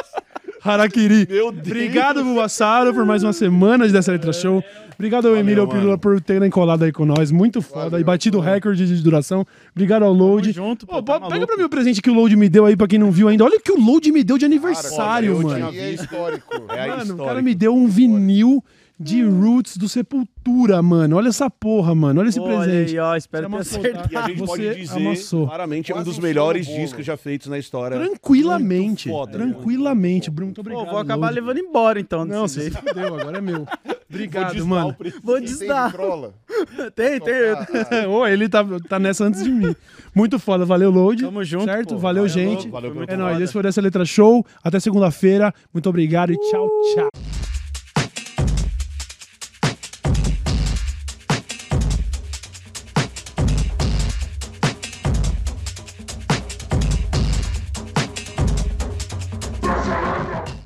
Harakiri. 0.62 1.26
Meu 1.28 1.52
Deus. 1.52 1.66
Obrigado, 1.66 2.24
Buassaro, 2.24 2.94
por 2.94 3.04
mais 3.04 3.22
uma 3.22 3.32
semana 3.32 3.86
dessa 3.88 4.12
letra 4.12 4.32
show. 4.32 4.62
Obrigado 4.94 5.26
ao 5.28 5.36
Emílio 5.36 5.64
e. 5.64 5.66
Pirula 5.66 5.98
por 5.98 6.20
terem 6.20 6.48
colado 6.48 6.84
aí 6.84 6.92
com 6.92 7.04
nós. 7.04 7.30
Muito 7.32 7.60
foda. 7.60 7.84
Valeu, 7.90 8.00
e 8.00 8.04
batido 8.04 8.38
o 8.38 8.40
recorde 8.40 8.86
de 8.86 9.02
duração. 9.02 9.44
Obrigado 9.74 10.04
ao 10.04 10.12
Load. 10.12 10.52
junto, 10.52 10.86
pô, 10.86 10.94
Pô, 10.94 11.02
tá 11.02 11.14
pega 11.14 11.30
maluco. 11.30 11.46
pra 11.48 11.56
mim 11.56 11.64
o 11.64 11.68
presente 11.68 12.00
que 12.00 12.08
o 12.10 12.14
Load 12.14 12.34
me 12.36 12.48
deu 12.48 12.64
aí, 12.64 12.76
pra 12.76 12.86
quem 12.86 12.98
não 12.98 13.10
viu 13.10 13.28
ainda. 13.28 13.44
Olha 13.44 13.56
o 13.56 13.60
que 13.60 13.72
o 13.72 13.78
Load 13.80 14.10
me 14.12 14.22
deu 14.22 14.38
de 14.38 14.44
aniversário, 14.44 15.32
eu 15.32 15.42
mano. 15.42 15.72
E 15.74 15.78
é 15.78 15.90
histórico. 15.92 16.54
É 16.70 16.88
a 16.88 16.96
Mano, 16.96 17.14
o 17.22 17.26
cara 17.26 17.42
me 17.42 17.54
deu 17.54 17.74
um 17.74 17.88
vinil 17.88 18.62
de 18.98 19.22
Roots 19.24 19.76
do 19.76 19.88
Sepultura, 19.88 20.80
mano. 20.80 21.16
Olha 21.16 21.28
essa 21.28 21.50
porra, 21.50 21.94
mano. 21.94 22.20
Olha 22.20 22.28
esse 22.28 22.38
Olha 22.38 22.58
presente. 22.58 22.92
aí, 22.92 22.98
ó, 22.98 23.16
espero 23.16 23.50
ter 23.50 23.56
acertado. 23.56 24.08
E 24.12 24.16
a 24.16 24.22
gente 24.28 24.38
Você 24.38 24.46
pode 24.46 24.74
dizer, 24.80 24.96
amassou. 24.96 25.46
claramente, 25.46 25.92
é 25.92 25.96
um 25.96 26.02
dos 26.02 26.18
melhores 26.18 26.66
discos 26.66 27.04
já 27.04 27.16
feitos 27.16 27.48
na 27.48 27.58
história. 27.58 27.98
Tranquilamente. 27.98 29.08
Muito 29.08 29.18
foda, 29.18 29.32
tranquilamente, 29.32 30.30
Bruno. 30.30 30.46
Muito 30.48 30.60
obrigado. 30.60 30.84
Pô, 30.84 30.90
vou 30.92 31.00
acabar 31.00 31.26
Load. 31.26 31.40
levando 31.40 31.58
embora 31.58 31.98
então. 32.00 32.24
Não, 32.24 32.46
você 32.46 32.62
se 32.64 32.70
jeito. 32.70 32.78
fudeu, 32.88 33.18
agora 33.20 33.38
é 33.38 33.40
meu. 33.40 33.66
Obrigado, 34.14 34.56
Vou 34.58 34.66
mano. 34.66 34.96
Vou 35.24 35.36
tem 35.36 35.44
desdar. 35.44 35.92
Tem, 36.94 37.18
tem. 37.20 37.34
Ah, 37.50 38.06
Ô, 38.08 38.24
ele 38.26 38.48
tá, 38.48 38.64
tá 38.88 38.98
nessa 38.98 39.24
antes 39.24 39.42
de 39.42 39.50
mim. 39.50 39.74
Muito 40.14 40.38
foda, 40.38 40.64
valeu, 40.64 40.88
Load. 40.90 41.24
Tamo 41.24 41.42
junto, 41.42 41.64
Certo? 41.64 41.94
pô. 41.94 41.98
Valeu, 41.98 42.22
Valeu, 42.22 42.28
gente. 42.28 42.68
Valeu, 42.68 42.94
É 43.08 43.16
nóis, 43.16 43.40
esse 43.40 43.52
foi 43.52 43.62
dessa 43.64 43.80
letra 43.80 44.04
show. 44.04 44.46
Até 44.62 44.78
segunda-feira. 44.78 45.52
Muito 45.72 45.88
obrigado 45.88 46.32
e 46.32 46.36
tchau, 46.38 46.68
tchau. 46.94 47.33